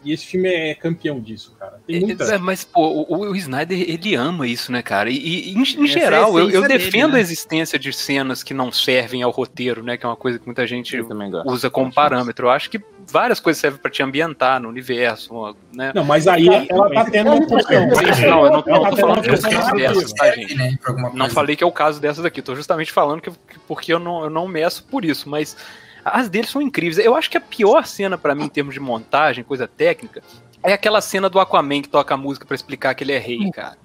E 0.03 0.12
esse 0.12 0.26
filme 0.26 0.49
é 0.49 0.74
campeão 0.76 1.20
disso, 1.20 1.56
cara. 1.60 1.80
Tem 1.86 1.99
muita. 1.99 2.24
É, 2.24 2.38
mas, 2.38 2.64
pô, 2.64 3.06
o, 3.08 3.30
o 3.30 3.36
Snyder, 3.36 3.80
ele 3.88 4.16
ama 4.16 4.48
isso, 4.48 4.72
né, 4.72 4.82
cara? 4.82 5.10
E, 5.10 5.16
e, 5.16 5.53
em, 5.53 5.62
em 5.62 5.84
é 5.84 5.88
geral, 5.88 6.40
eu, 6.40 6.49
dele, 6.49 6.68
defendo 6.68 7.14
né? 7.14 7.18
a 7.20 7.22
existência 7.22 7.78
de 7.78 7.94
cenas 7.94 8.41
que 8.44 8.53
não 8.53 8.72
servem 8.72 9.22
ao 9.22 9.32
roteiro, 9.32 9.84
né? 9.84 9.98
Que 9.98 10.06
é 10.06 10.10
uma 10.10 10.16
coisa 10.16 10.40
que 10.40 10.45
muita 10.45 10.66
gente 10.66 10.99
usa 11.45 11.70
como 11.70 11.94
parâmetro. 11.94 12.48
Eu 12.48 12.52
acho 12.52 12.70
que 12.70 12.80
várias 13.12 13.40
coisas 13.40 13.60
servem 13.60 13.80
pra 13.80 13.92
te 13.92 14.02
ambientar 14.02 14.60
no 14.60 14.70
universo, 14.70 15.56
né? 15.74 15.92
Não, 15.94 16.04
mas 16.04 16.28
aí 16.28 16.48
ela 16.48 16.90
tá 16.94 17.06
tendo 17.06 17.32
uma 17.32 17.48
função. 17.48 17.88
Não, 17.88 18.46
eu 18.46 18.52
não, 18.52 18.64
Ela 18.66 18.80
não 18.80 18.84
tá 18.84 18.90
tô 18.92 18.98
falando 18.98 19.22
que 19.22 19.30
é 19.30 19.34
o 19.34 19.42
caso 19.42 19.76
dessas, 19.76 20.14
tá, 20.14 20.32
gente? 20.32 20.56
né, 20.56 20.78
Não 21.14 21.30
falei 21.30 21.56
que 21.56 21.64
é 21.64 21.68
o 21.68 21.72
caso 21.72 22.00
dessas 22.00 22.24
aqui, 22.26 22.42
tô 22.42 22.56
justamente 22.56 22.92
falando 22.92 23.22
que 23.22 23.32
porque 23.68 23.94
eu 23.94 24.00
não, 24.00 24.24
eu 24.24 24.30
não 24.30 24.48
meço 24.48 24.84
por 24.86 25.04
isso, 25.06 25.30
mas 25.30 25.56
as 26.04 26.30
deles 26.30 26.50
são 26.50 26.62
incríveis. 26.62 26.98
Eu 26.98 27.16
acho 27.16 27.30
que 27.30 27.38
a 27.38 27.42
pior 27.42 27.86
cena 27.86 28.18
pra 28.18 28.34
mim 28.34 28.46
em 28.46 28.50
termos 28.50 28.74
de 28.74 28.80
montagem, 28.80 29.44
coisa 29.44 29.68
técnica, 29.68 30.24
é 30.64 30.74
aquela 30.74 31.02
cena 31.02 31.30
do 31.30 31.40
Aquaman 31.40 31.82
que 31.82 31.90
toca 31.90 32.14
a 32.14 32.18
música 32.18 32.46
pra 32.46 32.56
explicar 32.56 32.94
que 32.96 33.04
ele 33.04 33.14
é 33.14 33.18
rei, 33.18 33.50
cara. 33.52 33.78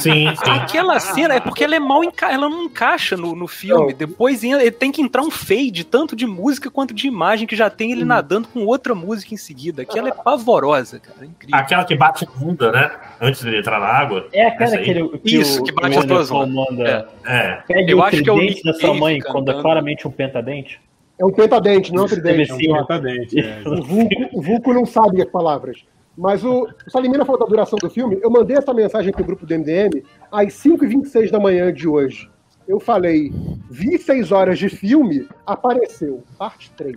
Sim, 0.00 0.34
sim. 0.44 0.50
Aquela 0.50 1.00
cena 1.00 1.34
é 1.34 1.40
porque 1.40 1.64
ela 1.64 1.74
é 1.76 1.78
mal 1.78 2.04
enca... 2.04 2.30
ela 2.30 2.48
não 2.48 2.64
encaixa 2.64 3.16
no, 3.16 3.34
no 3.34 3.46
filme. 3.48 3.92
Depois 3.92 4.42
ele 4.44 4.70
tem 4.70 4.92
que 4.92 5.02
entrar 5.02 5.22
um 5.22 5.30
fade, 5.30 5.84
tanto 5.84 6.14
de 6.14 6.26
música 6.26 6.70
quanto 6.70 6.92
de 6.94 7.06
imagem, 7.06 7.46
que 7.46 7.56
já 7.56 7.70
tem 7.70 7.92
ele 7.92 8.04
nadando 8.04 8.48
com 8.48 8.64
outra 8.66 8.94
música 8.94 9.34
em 9.34 9.36
seguida. 9.36 9.82
Aquela 9.82 10.08
é 10.08 10.12
pavorosa, 10.12 10.98
cara. 10.98 11.18
É 11.22 11.24
incrível. 11.24 11.58
Aquela 11.58 11.84
que 11.84 11.94
bate 11.94 12.26
bunda, 12.26 12.72
né? 12.72 12.90
Antes 13.20 13.42
de 13.42 13.56
entrar 13.56 13.80
na 13.80 13.86
água. 13.86 14.28
É 14.32 14.46
aquela 14.46 14.76
que, 14.78 14.90
ele, 14.90 15.08
que 15.18 15.36
Isso, 15.36 15.60
o, 15.60 15.64
que 15.64 15.72
bate 15.72 15.98
as 15.98 16.04
duas 16.04 16.30
manda. 16.30 17.08
É. 17.24 17.62
Pegue 17.66 17.92
Eu 17.92 17.98
o 17.98 18.02
acho 18.02 18.22
que 18.22 18.28
é 18.28 18.32
o 18.32 18.64
da 18.64 18.74
sua 18.74 18.94
mãe, 18.94 19.20
quando 19.20 19.44
é 19.48 19.52
cantando. 19.52 19.62
claramente 19.62 20.06
um 20.06 20.10
pentadente. 20.10 20.80
É 21.18 21.24
um 21.24 21.30
pentadente, 21.30 21.92
não 21.92 22.02
é 22.02 22.04
um 22.06 22.08
tridente. 22.08 22.50
É 22.50 22.54
um 22.54 22.70
uma- 22.72 22.86
pentadente, 22.86 23.38
é. 23.38 23.62
O 23.68 23.82
Vulco, 23.82 24.14
o 24.32 24.42
Vulco 24.42 24.72
não 24.72 24.84
sabe 24.84 25.22
as 25.22 25.28
palavras. 25.28 25.84
Mas 26.16 26.44
o, 26.44 26.68
o 26.86 26.90
Salimina 26.90 27.24
falou 27.24 27.40
da 27.40 27.46
duração 27.46 27.78
do 27.78 27.88
filme. 27.88 28.18
Eu 28.22 28.30
mandei 28.30 28.56
essa 28.56 28.74
mensagem 28.74 29.12
pro 29.12 29.24
grupo 29.24 29.46
do 29.46 29.54
MDM 29.54 30.02
às 30.30 30.52
5h26 30.54 31.30
da 31.30 31.40
manhã 31.40 31.72
de 31.72 31.88
hoje. 31.88 32.30
Eu 32.68 32.78
falei, 32.78 33.32
vi 33.70 33.98
6 33.98 34.30
horas 34.30 34.58
de 34.58 34.68
filme, 34.68 35.28
apareceu, 35.46 36.22
parte 36.38 36.70
3. 36.72 36.96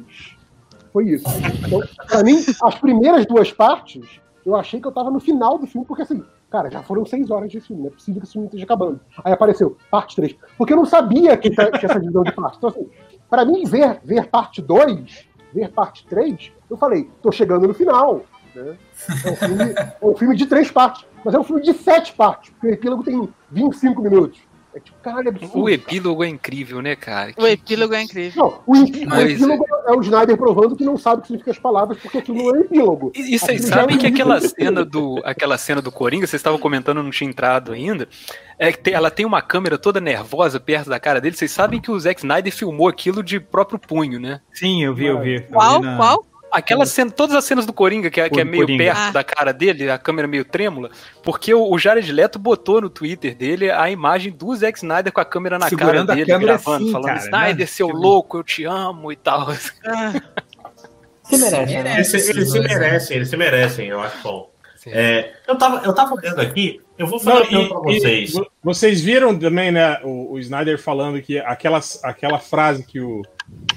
Foi 0.93 1.09
isso. 1.09 1.25
Então, 1.65 1.81
pra 2.07 2.23
mim, 2.23 2.37
as 2.63 2.75
primeiras 2.75 3.25
duas 3.25 3.51
partes, 3.51 4.21
eu 4.45 4.55
achei 4.55 4.79
que 4.79 4.87
eu 4.87 4.91
tava 4.91 5.09
no 5.09 5.19
final 5.19 5.57
do 5.57 5.65
filme, 5.65 5.85
porque 5.85 6.03
assim, 6.03 6.23
cara, 6.49 6.69
já 6.69 6.83
foram 6.83 7.05
6 7.05 7.31
horas 7.31 7.51
de 7.51 7.59
filme, 7.59 7.81
não 7.81 7.89
é 7.89 7.93
possível 7.93 8.21
que 8.21 8.27
esse 8.27 8.33
filme 8.33 8.47
esteja 8.47 8.63
acabando. 8.63 8.99
Aí 9.23 9.33
apareceu, 9.33 9.75
parte 9.89 10.15
3. 10.15 10.35
Porque 10.57 10.73
eu 10.73 10.77
não 10.77 10.85
sabia 10.85 11.35
que 11.35 11.49
tinha 11.49 11.69
essa 11.73 11.99
divisão 11.99 12.23
de 12.23 12.31
partes. 12.31 12.57
Então, 12.57 12.69
assim, 12.69 12.87
pra 13.29 13.43
mim, 13.43 13.65
ver, 13.65 13.99
ver 14.03 14.27
parte 14.27 14.61
2, 14.61 15.27
ver 15.53 15.71
parte 15.71 16.05
3, 16.05 16.51
eu 16.69 16.77
falei, 16.77 17.09
tô 17.21 17.31
chegando 17.31 17.67
no 17.67 17.73
final. 17.73 18.21
Né? 18.55 18.75
É, 19.25 19.29
um 19.31 19.35
filme, 19.35 19.63
é 19.73 20.05
um 20.05 20.15
filme 20.15 20.35
de 20.35 20.45
três 20.45 20.71
partes, 20.71 21.05
mas 21.23 21.33
é 21.33 21.39
um 21.39 21.43
filme 21.43 21.61
de 21.61 21.73
sete 21.73 22.13
partes, 22.13 22.51
porque 22.51 22.67
o 22.67 22.73
epílogo 22.73 23.03
tem 23.03 23.29
25 23.51 24.01
minutos. 24.01 24.39
É 24.73 24.79
tipo, 24.81 24.97
caralho, 25.01 25.27
é 25.27 25.29
absurdo. 25.29 25.57
O 25.61 25.69
epílogo 25.69 26.21
é 26.21 26.27
incrível, 26.27 26.81
né, 26.81 26.97
cara? 26.97 27.31
O 27.37 27.47
epílogo 27.47 27.93
é 27.93 28.01
incrível. 28.01 28.43
Não, 28.43 28.59
o, 28.67 28.75
epí- 28.75 29.07
o 29.07 29.15
epílogo 29.21 29.65
é 29.87 29.91
o 29.93 30.01
Snyder 30.01 30.35
provando 30.35 30.75
que 30.75 30.83
não 30.83 30.97
sabe 30.97 31.19
o 31.19 31.21
que 31.21 31.27
significa 31.27 31.51
as 31.51 31.57
palavras, 31.57 31.97
porque 31.97 32.17
aquilo 32.17 32.39
não 32.43 32.53
é 32.53 32.59
epílogo. 32.59 33.09
E, 33.15 33.35
e 33.35 33.39
vocês 33.39 33.63
sabem 33.63 33.95
é 33.95 33.99
que 33.99 34.07
aquela 34.07 34.37
cena 34.41 34.83
do 34.83 35.21
aquela 35.23 35.57
cena 35.57 35.81
do 35.81 35.93
Coringa, 35.93 36.27
vocês 36.27 36.41
estavam 36.41 36.59
comentando, 36.59 37.01
não 37.01 37.09
tinha 37.09 37.29
entrado 37.29 37.71
ainda. 37.71 38.05
É 38.59 38.69
que 38.73 38.89
ela 38.89 39.09
tem 39.09 39.25
uma 39.25 39.41
câmera 39.41 39.77
toda 39.77 40.01
nervosa 40.01 40.59
perto 40.59 40.89
da 40.89 40.99
cara 40.99 41.21
dele. 41.21 41.37
Vocês 41.37 41.51
sabem 41.51 41.79
que 41.79 41.89
o 41.89 41.97
Zack 41.97 42.19
Snyder 42.19 42.53
filmou 42.53 42.89
aquilo 42.89 43.23
de 43.23 43.39
próprio 43.39 43.79
punho, 43.79 44.19
né? 44.19 44.41
Sim, 44.53 44.83
eu 44.83 44.93
vi, 44.93 45.05
eu 45.05 45.21
vi. 45.21 45.35
Eu 45.35 45.41
Qual? 45.53 45.79
vi 45.79 45.85
na- 45.85 45.95
Qual? 45.95 46.27
Aquela 46.57 46.85
cena, 46.85 47.11
todas 47.11 47.35
as 47.35 47.43
cenas 47.45 47.65
do 47.65 47.73
Coringa, 47.73 48.09
que 48.09 48.19
é, 48.21 48.29
que 48.29 48.39
é 48.39 48.43
meio 48.43 48.63
Coringa. 48.63 48.83
perto 48.83 48.99
Ah. 48.99 49.11
da 49.11 49.23
cara 49.23 49.51
dele, 49.51 49.89
a 49.89 49.97
câmera 49.97 50.27
meio 50.27 50.45
trêmula, 50.45 50.89
porque 51.23 51.53
o, 51.53 51.69
o 51.71 51.77
Jared 51.77 52.11
Leto 52.11 52.39
botou 52.39 52.79
no 52.81 52.89
Twitter 52.89 53.35
dele 53.35 53.69
a 53.69 53.89
imagem 53.89 54.31
do 54.31 54.55
Zack 54.55 54.77
Snyder 54.77 55.11
com 55.11 55.21
a 55.21 55.25
câmera 55.25 55.59
na 55.59 55.67
Segurando 55.69 56.03
a 56.11 56.13
cara 56.13 56.15
dele, 56.15 56.25
câmera 56.31 56.53
gravando, 56.53 56.83
assim, 56.83 56.91
falando, 56.91 57.07
cara, 57.07 57.19
Snyder, 57.19 57.57
né? 57.59 57.65
seu 57.65 57.87
Tipo- 57.87 57.99
louco, 57.99 58.37
eu 58.37 58.43
te 58.43 58.63
amo 58.63 59.11
e 59.11 59.15
tal. 59.15 59.47
Ah, 59.85 60.13
Se 61.23 61.37
merece, 61.37 61.73
né? 61.83 61.93
Eles, 61.95 62.07
se- 62.11 62.29
eles 62.29 62.51
se 62.51 62.59
merecem, 62.59 63.17
eles 63.17 63.29
se 63.29 63.37
merecem, 63.37 63.87
eu 63.87 63.99
acho 63.99 64.21
bom. 64.21 64.51
É, 64.87 65.33
eu, 65.47 65.57
tava, 65.57 65.83
eu 65.83 65.95
tava 65.95 66.13
olhando 66.13 66.39
aqui, 66.39 66.79
eu 66.95 67.07
vou 67.07 67.19
falar 67.19 67.39
Não, 67.39 67.45
então 67.47 67.61
e- 67.61 67.67
pra 67.69 67.91
e 67.91 67.99
vocês. 67.99 68.33
vo- 68.33 68.47
vocês 68.63 69.01
viram 69.01 69.35
também, 69.37 69.71
né, 69.71 69.99
o, 70.03 70.33
o 70.33 70.39
Snyder 70.39 70.79
falando 70.79 71.19
que 71.23 71.39
aquelas, 71.39 71.99
aquela 72.03 72.37
frase 72.37 72.83
que 72.85 72.99
o, 72.99 73.23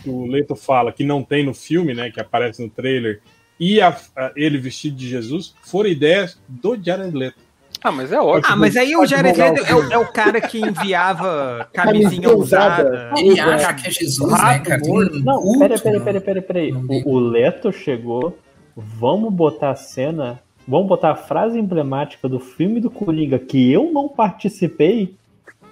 que 0.02 0.08
o 0.10 0.26
Leto 0.26 0.54
fala, 0.56 0.92
que 0.92 1.04
não 1.04 1.22
tem 1.22 1.44
no 1.44 1.54
filme, 1.54 1.94
né, 1.94 2.10
que 2.10 2.20
aparece 2.20 2.62
no 2.62 2.68
trailer, 2.70 3.20
e 3.58 3.80
a- 3.80 3.96
a- 4.16 4.32
ele 4.36 4.58
vestido 4.58 4.96
de 4.96 5.08
Jesus, 5.08 5.54
foram 5.62 5.88
ideias 5.90 6.38
do 6.48 6.76
Jared 6.82 7.16
Leto. 7.16 7.36
Ah, 7.82 7.92
mas 7.92 8.10
é 8.12 8.20
ótimo. 8.20 8.52
Ah, 8.52 8.56
mas 8.56 8.76
aí 8.76 8.96
o 8.96 9.06
Jared 9.06 9.38
Leto 9.38 9.62
o 9.62 9.66
é 9.66 9.74
o, 9.74 9.92
é 9.92 9.98
o 9.98 10.06
cara 10.12 10.40
que 10.40 10.58
enviava 10.60 11.68
camisinha 11.72 12.34
usada. 12.34 13.12
Ele 13.16 13.38
acha 13.38 13.72
que 13.74 13.86
é 13.86 13.90
Jesus, 13.90 14.32
né, 14.32 14.36
Rato 14.36 14.64
cara? 14.68 14.82
Morto. 14.84 15.16
um 15.16 15.20
Não, 15.20 15.58
peraí, 15.58 15.78
peraí, 15.80 15.98
né? 16.14 16.20
peraí, 16.20 16.42
peraí, 16.42 16.72
O, 16.72 17.10
o 17.14 17.18
Leto 17.20 17.70
chegou. 17.72 18.36
Vamos 18.76 19.32
botar 19.32 19.70
a 19.70 19.76
cena. 19.76 20.40
Vamos 20.66 20.88
botar 20.88 21.12
a 21.12 21.16
frase 21.16 21.58
emblemática 21.58 22.28
do 22.28 22.38
filme 22.40 22.80
do 22.80 22.90
Coringa 22.90 23.38
que 23.38 23.72
eu 23.72 23.90
não 23.92 24.08
participei 24.08 25.14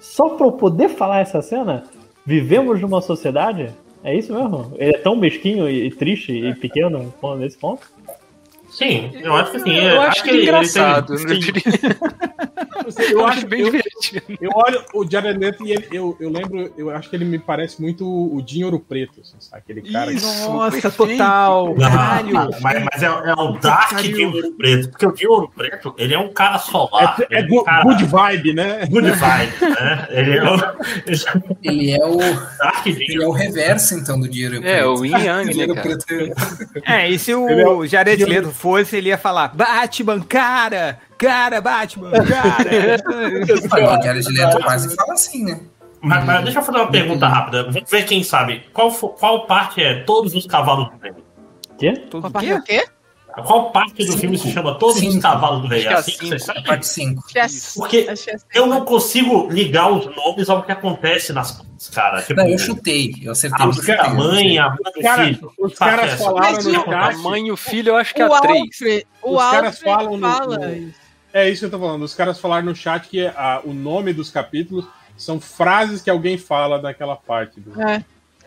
só 0.01 0.31
pra 0.31 0.47
eu 0.47 0.53
poder 0.53 0.89
falar 0.91 1.21
essa 1.21 1.43
cena? 1.43 1.85
Vivemos 2.25 2.81
numa 2.81 3.01
sociedade? 3.01 3.71
É 4.07 4.15
isso 4.15 4.33
mesmo? 4.33 4.73
Ele 4.79 4.95
é 4.95 4.99
tão 4.99 5.17
mesquinho 5.17 5.69
e, 5.69 5.89
e 5.89 5.91
triste 5.91 6.31
e 6.31 6.55
pequeno 6.55 7.13
nesse 7.37 7.59
ponto? 7.59 7.91
Sim, 8.71 9.11
eu 9.15 9.35
acho 9.35 9.53
que 9.53 9.59
sim. 9.61 9.75
Eu 9.75 10.01
acho 10.03 10.23
que 10.23 10.29
é 10.31 10.33
ele- 10.33 10.43
ele 10.43 10.49
engraçado. 10.49 11.17
tem- 11.17 11.41
eu. 11.87 13.07
Eu, 13.11 13.21
Eu 13.21 13.27
acho 13.27 13.47
bem 13.47 13.61
eu, 13.63 13.71
divertido. 13.71 14.23
eu 14.41 14.51
olho 14.55 14.81
o 14.95 15.11
Jared 15.11 15.39
Leto 15.39 15.67
e 15.67 15.73
ele, 15.73 15.89
eu, 15.91 16.17
eu 16.21 16.31
lembro, 16.31 16.73
eu 16.77 16.91
acho 16.91 17.11
que 17.11 17.17
ele 17.17 17.25
me 17.25 17.39
parece 17.39 17.81
muito 17.83 18.07
o 18.07 18.41
Dinho 18.43 18.67
Ouro 18.67 18.79
Preto, 18.79 19.21
assim, 19.23 19.35
sabe? 19.41 19.63
Aquele 19.65 19.83
cara 19.91 20.11
que 20.13 20.19
Isso, 20.19 20.51
Nossa, 20.51 20.71
perfeito. 20.83 20.97
total. 20.97 21.75
Não, 21.77 21.91
Caralho. 21.91 22.33
mas, 22.63 22.85
mas 22.93 23.03
é, 23.03 23.07
é 23.07 23.33
o 23.35 23.53
Dark 23.59 23.97
de 24.01 24.25
Ouro 24.25 24.53
Preto. 24.53 24.91
Porque 24.91 25.07
o 25.07 25.13
de 25.13 25.27
Ouro 25.27 25.51
Preto, 25.57 25.95
ele 25.99 26.15
é 26.15 26.19
um 26.19 26.33
cara 26.33 26.59
solar. 26.59 27.17
é, 27.31 27.41
é 27.41 27.45
um 27.45 27.49
good, 27.49 27.65
cara 27.65 27.83
good 27.83 28.05
vibe, 28.05 28.53
né? 28.53 28.87
good 28.87 29.11
vibe, 29.11 29.75
né? 29.75 30.07
Ele 30.11 30.39
é 30.39 30.45
o 30.45 30.57
Ele 31.63 31.91
é 31.93 32.07
o, 32.07 32.17
Dark 32.59 32.87
ele 32.87 33.23
é 33.23 33.27
o 33.27 33.33
reverso, 33.33 33.95
então, 33.97 34.21
do 34.21 34.29
dinheiro 34.29 34.65
É, 34.65 34.85
o 34.87 35.05
Yin 35.05 35.13
Yang, 35.25 35.47
né, 35.47 35.53
Dinheiro 35.53 35.75
cara? 35.75 35.89
preto. 36.07 36.33
É, 36.85 37.11
e 37.11 37.19
se 37.19 37.35
o 37.35 37.49
é 37.49 37.67
o- 37.69 37.87
Jared 37.87 38.23
é 38.23 38.27
Leto 38.27 38.51
fosse, 38.67 38.97
ele 38.97 39.11
ia 39.11 39.19
falar: 39.19 39.55
Batman, 39.55 40.21
cara! 40.23 40.99
Cara, 41.17 41.61
Batman, 41.61 42.11
cara! 42.11 42.71
O 43.99 44.03
Jared 44.03 44.29
Leto 44.29 44.61
quase 44.63 44.95
fala 44.95 45.13
assim, 45.13 45.45
né? 45.45 45.61
Mas, 46.01 46.25
mas 46.25 46.45
deixa 46.45 46.59
eu 46.59 46.63
fazer 46.63 46.79
uma 46.79 46.91
pergunta 46.91 47.27
rápida. 47.27 47.65
Vamos 47.65 47.91
ver 47.91 48.05
quem 48.05 48.23
sabe. 48.23 48.65
Qual, 48.73 48.91
qual 48.93 49.47
parte 49.47 49.83
é 49.83 50.03
Todos 50.03 50.35
os 50.35 50.47
Cavalos 50.47 50.91
do 50.91 50.99
Rei? 51.01 51.13
Quê? 51.79 51.93
Tudo 52.11 52.23
Qual 52.23 52.31
o 52.31 52.33
parte 52.33 52.47
quê? 52.47 52.53
é 52.53 52.57
o 52.57 52.63
quê? 52.63 52.85
Qual 53.43 53.71
parte 53.71 54.05
do 54.05 54.17
filme 54.17 54.39
se 54.39 54.51
chama 54.51 54.79
Todos 54.79 54.97
os 54.97 55.01
Cinco. 55.03 55.21
Cavalos 55.23 55.63
do 55.63 55.69
Rei? 55.69 55.87
Acho 55.87 56.11
É 56.11 56.13
que 56.15 56.33
é 56.33 56.35
assim 56.37 56.37
que 56.37 56.39
cinco. 56.39 56.63
Parte 56.65 56.87
5. 56.87 57.19
Acho 57.21 57.33
que 57.33 57.39
é- 57.39 57.47
Porque 57.77 57.97
é- 58.31 58.37
eu 58.59 58.67
não 58.67 58.85
consigo 58.85 59.49
ligar 59.51 59.91
os 59.93 60.07
nomes 60.17 60.49
ao 60.49 60.63
que 60.63 60.73
acontece 60.73 61.33
nas 61.33 61.53
partes, 61.53 61.89
cara. 61.91 62.23
Tipo, 62.23 62.41
Não, 62.41 62.49
eu 62.49 62.59
chutei. 62.59 63.15
Eu 63.23 63.33
acertei 63.33 63.65
a 63.65 63.69
eu 63.69 63.73
chutei. 63.73 63.95
a 63.97 64.09
mãe, 64.09 64.59
a 64.59 64.71
mãe 64.71 64.79
Os 64.87 64.93
do 64.95 65.01
caras 65.03 65.27
filho. 65.27 65.53
os 65.59 65.75
caras 65.75 66.19
falaram 66.23 66.63
no 66.63 66.71
o- 66.71 66.95
A 66.95 67.13
chat. 67.13 67.17
mãe 67.23 67.47
e 67.47 67.53
o 67.53 67.57
filho, 67.57 67.89
eu 67.91 67.97
acho 67.97 68.15
que 68.15 68.23
é 68.23 68.25
a 68.25 68.41
três. 68.41 68.61
Alfred, 68.63 69.07
o 69.23 69.31
Os 69.35 69.39
caras 69.43 69.65
Alfred 69.75 69.85
falam 69.85 70.17
no- 70.17 70.29
fala 70.31 70.59
no- 70.59 70.75
isso. 70.77 70.95
É 71.33 71.51
isso 71.51 71.61
que 71.61 71.67
eu 71.67 71.71
tô 71.71 71.79
falando. 71.79 72.03
Os 72.03 72.15
caras 72.15 72.41
falaram 72.41 72.65
no 72.67 72.75
chat 72.75 73.09
que 73.09 73.27
a- 73.27 73.61
o 73.65 73.75
nome 73.75 74.13
dos 74.15 74.31
capítulos 74.31 74.87
são 75.19 75.39
frases 75.41 76.01
que 76.01 76.09
alguém 76.09 76.39
fala 76.39 76.79
daquela 76.79 77.17
parte. 77.17 77.61
Do... 77.61 77.79
É. 77.83 78.03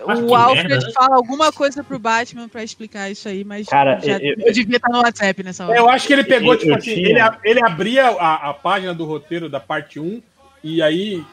Mas 0.07 0.19
que 0.19 0.26
O 0.26 0.35
Alfred 0.35 0.67
merda, 0.69 0.85
né? 0.88 0.93
fala 0.93 1.15
alguma 1.15 1.51
coisa 1.51 1.84
pro 1.84 1.99
Batman 1.99 2.47
pra 2.47 2.63
explicar 2.63 3.09
isso 3.09 3.27
aí, 3.27 3.43
mas 3.43 3.67
Cara, 3.67 3.99
já- 3.99 4.17
eu- 4.17 4.35
eu, 4.38 4.53
devia 4.53 4.77
estar 4.77 4.89
no 4.89 4.99
WhatsApp 4.99 5.43
nessa 5.43 5.65
hora. 5.65 5.76
É, 5.76 5.80
eu 5.80 5.89
acho 5.89 6.07
que 6.07 6.13
ele 6.13 6.23
pegou, 6.23 6.53
Eu- 6.53 6.57
tipo 6.59 6.71
eu 6.71 6.76
assim, 6.76 6.91
ele, 6.91 7.19
ele 7.43 7.65
abria 7.65 8.07
a, 8.07 8.49
a 8.49 8.53
página 8.53 8.93
do 8.93 9.05
roteiro 9.05 9.49
da 9.49 9.59
parte 9.59 9.99
1 9.99 10.21
e 10.63 10.81
aí 10.81 11.23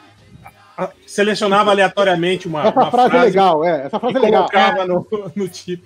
a- 0.77 0.89
selecionava 1.05 1.71
aleatoriamente 1.71 2.47
uma, 2.47 2.67
Essa 2.67 2.71
uma 2.79 2.91
frase 2.91 3.07
é 3.07 3.09
frase 3.11 3.25
legal, 3.27 3.63
é. 3.65 3.85
Essa 3.85 3.97
e 3.97 3.99
frase 3.99 4.15
é 4.17 4.19
legal. 4.19 4.49
colocava 4.49 4.85
no, 4.85 5.07
no 5.35 5.47
tipo. 5.47 5.85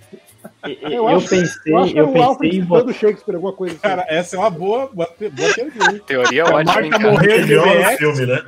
Eu, 0.82 1.08
acho- 1.08 1.30
pensei, 1.30 1.72
eu 1.72 1.78
eu, 1.78 1.78
acho 1.84 1.94
que 1.94 2.00
é 2.00 2.04
o 2.04 2.08
pensei 2.08 2.22
Alfred 2.24 2.58
em 2.58 2.64
botar. 2.64 2.94
Shakespeare, 2.94 3.36
alguma 3.36 3.54
coisa 3.54 3.74
assim. 3.76 3.82
Cara, 3.84 4.06
essa 4.10 4.36
é 4.36 4.40
uma 4.40 4.50
boa, 4.50 4.90
boa, 4.92 5.08
boa 5.20 5.54
teoria. 5.54 6.00
Teoria 6.06 6.44
A 6.46 6.56
ótima, 6.56 6.74
Marta 6.82 7.00
morreu 7.00 7.46
de 7.46 7.98
filme, 7.98 8.26
né? 8.26 8.44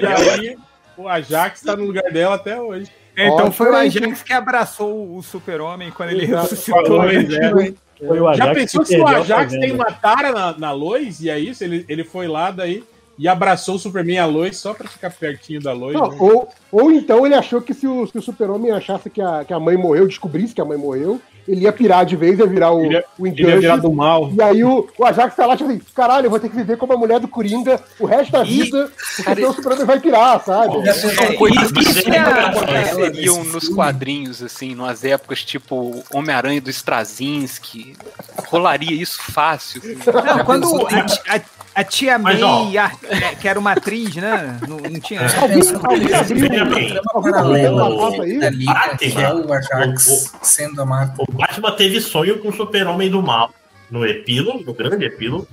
e 0.00 0.30
aí 0.30 0.56
o 0.96 1.08
Ajax 1.08 1.62
tá 1.62 1.76
no 1.76 1.84
lugar 1.84 2.10
dela 2.12 2.34
até 2.34 2.60
hoje. 2.60 2.90
Então 3.16 3.34
Ótimo, 3.34 3.52
foi 3.52 3.70
o? 3.70 3.74
Ajax 3.74 4.22
que 4.22 4.32
abraçou 4.32 5.16
o 5.16 5.22
super-homem 5.22 5.90
quando 5.90 6.10
ele 6.10 6.26
ressuscitou. 6.26 7.04
né? 7.04 7.74
é. 8.00 8.06
Foi 8.06 8.20
o 8.20 8.34
Já 8.34 8.52
pensou 8.52 8.80
que 8.82 8.88
se 8.88 8.98
o 8.98 9.06
Ajax 9.06 9.52
tem 9.52 9.72
uma 9.72 9.92
tara 9.92 10.32
na, 10.32 10.58
na 10.58 10.72
Lois 10.72 11.20
e 11.20 11.30
é 11.30 11.38
isso? 11.38 11.62
Ele, 11.62 11.84
ele 11.88 12.04
foi 12.04 12.26
lá 12.26 12.50
daí 12.50 12.82
e 13.18 13.28
abraçou 13.28 13.76
o 13.76 13.78
Superman 13.78 14.16
e 14.16 14.18
a 14.18 14.26
Lois 14.26 14.56
só 14.56 14.74
pra 14.74 14.88
ficar 14.88 15.10
pertinho 15.10 15.60
da 15.60 15.72
Lois. 15.72 15.94
Não, 15.94 16.10
né? 16.10 16.16
ou, 16.18 16.48
ou 16.70 16.90
então 16.90 17.24
ele 17.24 17.34
achou 17.34 17.60
que 17.60 17.74
se 17.74 17.86
o, 17.86 18.06
se 18.06 18.18
o 18.18 18.22
super-homem 18.22 18.72
achasse 18.72 19.08
que 19.08 19.20
a, 19.20 19.44
que 19.44 19.52
a 19.52 19.60
mãe 19.60 19.76
morreu, 19.76 20.08
descobrisse 20.08 20.54
que 20.54 20.60
a 20.60 20.64
mãe 20.64 20.78
morreu, 20.78 21.20
ele 21.48 21.62
ia 21.62 21.72
pirar 21.72 22.04
de 22.06 22.16
vez, 22.16 22.38
ia 22.38 22.46
virar 22.46 22.72
o, 22.72 22.84
Ele 22.84 22.94
ia- 22.94 23.04
o 23.18 23.26
Ele 23.26 23.42
ia 23.42 23.58
virar 23.60 23.76
do 23.76 23.92
mal. 23.92 24.30
E 24.36 24.42
aí 24.42 24.62
o, 24.64 24.88
o 24.98 25.04
Ajax 25.04 25.34
tá 25.36 25.46
lá, 25.46 25.56
tipo 25.56 25.68
assim, 25.70 25.80
caralho, 25.94 26.26
eu 26.26 26.30
vou 26.30 26.38
ter 26.40 26.48
que 26.48 26.56
viver 26.56 26.76
como 26.76 26.92
a 26.92 26.96
mulher 26.96 27.18
do 27.20 27.28
Coringa 27.28 27.80
o 27.98 28.06
resto 28.06 28.32
da 28.32 28.42
E- 28.44 28.62
vida, 28.62 28.90
porque 29.16 29.22
Cara, 29.22 29.48
o 29.50 29.52
super-homem 29.54 29.84
vai 29.86 30.00
pirar, 30.00 30.42
sabe? 30.44 30.76
É, 30.88 30.92
que 30.92 32.10
é- 32.10 32.18
aconteceriam 32.20 33.44
nos 33.44 33.68
quadrinhos, 33.68 34.42
assim, 34.42 34.74
nas 34.74 35.04
épocas 35.04 35.42
tipo 35.44 36.02
Homem-Aranha 36.12 36.60
do 36.60 36.70
Straczynski. 36.70 37.94
Rolaria 38.46 38.92
isso 39.00 39.20
fácil. 39.32 39.80
Não, 40.36 40.44
quando 40.44 40.86
a, 40.86 41.36
a- 41.36 41.40
a 41.74 41.84
tia 41.84 42.18
Mas, 42.18 42.38
May, 42.40 42.76
ó. 42.76 42.80
a- 42.80 43.34
que 43.40 43.48
era 43.48 43.58
uma 43.58 43.72
atriz, 43.72 44.14
né? 44.16 44.58
Não, 44.68 44.76
não 44.78 45.00
tinha. 45.00 45.20
Alguém, 45.40 46.14
abriu 46.14 47.72
uma 47.72 48.22
aí? 48.22 48.38
o 49.32 49.46
O- 49.48 49.52
Ajax 49.52 50.32
sendo 50.42 50.82
a 50.82 50.86
Marta. 50.86 51.22
O 51.22 51.32
Batman 51.32 51.72
teve 51.72 52.00
sonho 52.00 52.38
com 52.40 52.48
o 52.48 52.52
super-homem 52.52 53.10
do 53.10 53.22
mal 53.22 53.52
no 53.90 54.06
epílogo, 54.06 54.62
no 54.64 54.74
grande 54.74 55.04
epílogo. 55.06 55.46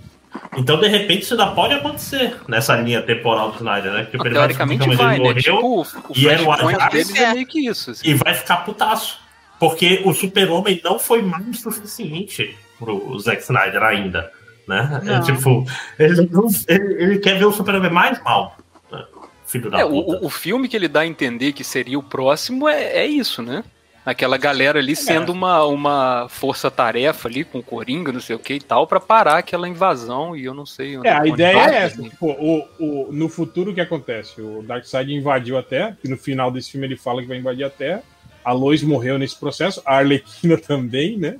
Então, 0.58 0.80
de 0.80 0.88
repente, 0.88 1.24
isso 1.24 1.34
ainda 1.34 1.48
pode 1.48 1.74
acontecer 1.74 2.36
nessa 2.48 2.76
linha 2.76 3.02
temporal 3.02 3.52
do 3.52 3.58
Snyder, 3.58 3.92
né? 3.92 4.04
Tipo, 4.06 4.28
ele 4.28 4.36
vai 4.36 4.44
Teoricamente 4.48 4.78
descobrir 4.88 4.98
vai, 5.04 5.16
como 5.18 5.28
né? 5.28 5.34
ele 5.34 5.42
Tipo, 5.42 5.56
morreu 5.62 5.86
o 6.08 6.14
e 6.16 6.28
era 6.28 6.44
o 6.44 6.90
deles 6.92 7.16
é 7.16 7.34
meio 7.34 7.48
que 7.48 7.68
isso. 7.68 7.92
assim. 7.92 8.08
e 8.08 8.14
vai 8.14 8.34
ficar 8.34 8.58
putaço. 8.58 9.20
Porque 9.60 10.02
o 10.06 10.14
super-homem 10.14 10.80
não 10.84 10.98
foi 11.00 11.22
mais 11.22 11.60
suficiente 11.60 12.56
pro 12.78 13.18
Zack 13.20 13.42
Snyder 13.42 13.82
ainda. 13.84 14.32
Né? 14.70 15.02
É, 15.08 15.20
tipo, 15.22 15.66
ele, 15.98 16.30
ele- 16.68 17.04
ele 17.04 17.18
quer 17.20 17.40
ver 17.40 17.46
o 17.46 17.52
super-homem 17.52 17.92
mais 17.92 18.22
mal. 18.24 18.56
né? 18.92 19.04
Filho 19.48 19.72
da 19.72 19.80
É, 19.80 19.84
o, 19.86 19.90
puta. 20.04 20.24
o- 20.24 20.26
o 20.28 20.30
filme 20.30 20.68
que 20.68 20.78
ele 20.78 20.88
dá 20.88 21.00
a 21.00 21.08
entender 21.08 21.54
que 21.54 21.64
seria 21.64 21.98
o 21.98 22.04
próximo 22.04 22.70
é, 22.70 22.84
é 23.00 23.08
isso, 23.08 23.42
né? 23.42 23.64
Aquela 24.06 24.38
galera 24.38 24.78
ali 24.80 24.96
sendo 24.96 25.32
uma, 25.32 25.66
uma 25.66 26.28
força-tarefa 26.30 27.28
ali 27.28 27.44
com 27.44 27.60
o 27.60 27.64
Coringa, 27.64 28.12
não 28.12 28.20
sei 28.22 28.36
o 28.36 28.40
que 28.40 28.54
e 28.56 28.60
tal, 28.62 28.86
pra 28.88 29.00
parar 29.00 29.38
aquela 29.40 29.68
invasão 29.68 30.36
e 30.36 30.46
eu 30.46 30.54
não 30.54 30.66
sei 30.66 30.98
onde 30.98 31.08
É, 31.08 31.14
a 31.20 31.28
ideia 31.28 31.54
vai, 31.58 31.76
é 31.76 31.78
essa. 31.84 32.02
Tipo, 32.02 32.28
o, 32.32 32.66
o, 32.80 33.10
no 33.12 33.28
futuro 33.28 33.72
o 33.72 33.74
que 33.74 33.82
acontece? 33.82 34.40
O 34.42 34.64
Darkseid 34.64 35.12
invadiu 35.14 35.58
a 35.58 35.64
Terra, 35.64 35.98
e 36.04 36.08
no 36.08 36.18
final 36.18 36.50
desse 36.52 36.72
filme 36.72 36.88
ele 36.88 36.96
fala 36.96 37.22
que 37.22 37.28
vai 37.28 37.38
invadir 37.38 37.64
a 37.66 37.70
Terra. 37.70 38.02
A 38.50 38.52
Lois 38.52 38.82
morreu 38.82 39.20
nesse 39.20 39.36
processo, 39.40 39.80
a 39.86 39.98
Arlequina 39.98 40.58
também, 40.58 41.18
né? 41.18 41.36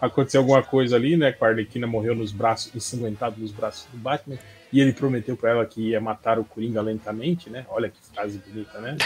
Aconteceu 0.00 0.40
alguma 0.42 0.62
coisa 0.62 0.96
ali, 0.96 1.16
né? 1.16 1.32
Com 1.32 1.46
a 1.46 1.48
Arlequina 1.48 1.86
morreu 1.86 2.14
nos 2.14 2.32
braços, 2.32 2.70
ensanguentada 2.74 3.34
nos 3.38 3.50
braços 3.50 3.86
do 3.90 3.96
Batman. 3.96 4.36
E 4.72 4.78
ele 4.80 4.92
prometeu 4.92 5.36
pra 5.36 5.50
ela 5.50 5.66
que 5.66 5.88
ia 5.88 6.00
matar 6.00 6.38
o 6.38 6.44
Coringa 6.44 6.80
lentamente, 6.80 7.50
né? 7.50 7.64
Olha 7.70 7.88
que 7.88 7.96
frase 8.14 8.40
bonita, 8.46 8.78
né? 8.78 8.96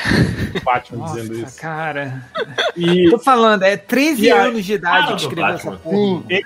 O 0.55 0.63
Batman 0.63 1.07
dizendo 1.07 1.33
Nossa, 1.39 1.47
isso. 1.47 1.61
cara. 1.61 2.23
E, 2.77 3.09
Tô 3.09 3.19
falando, 3.19 3.63
é 3.63 3.75
13 3.77 4.25
E 4.27 4.31
aí- 4.33 4.39
anos 4.49 4.65
de 4.65 4.75
idade 4.75 5.05
Fala 5.07 5.17
que 5.17 5.23
escreveu 5.23 5.55
essa 5.55 5.73
porra. 5.73 5.97
Sim, 5.97 6.25
Ele- 6.29 6.45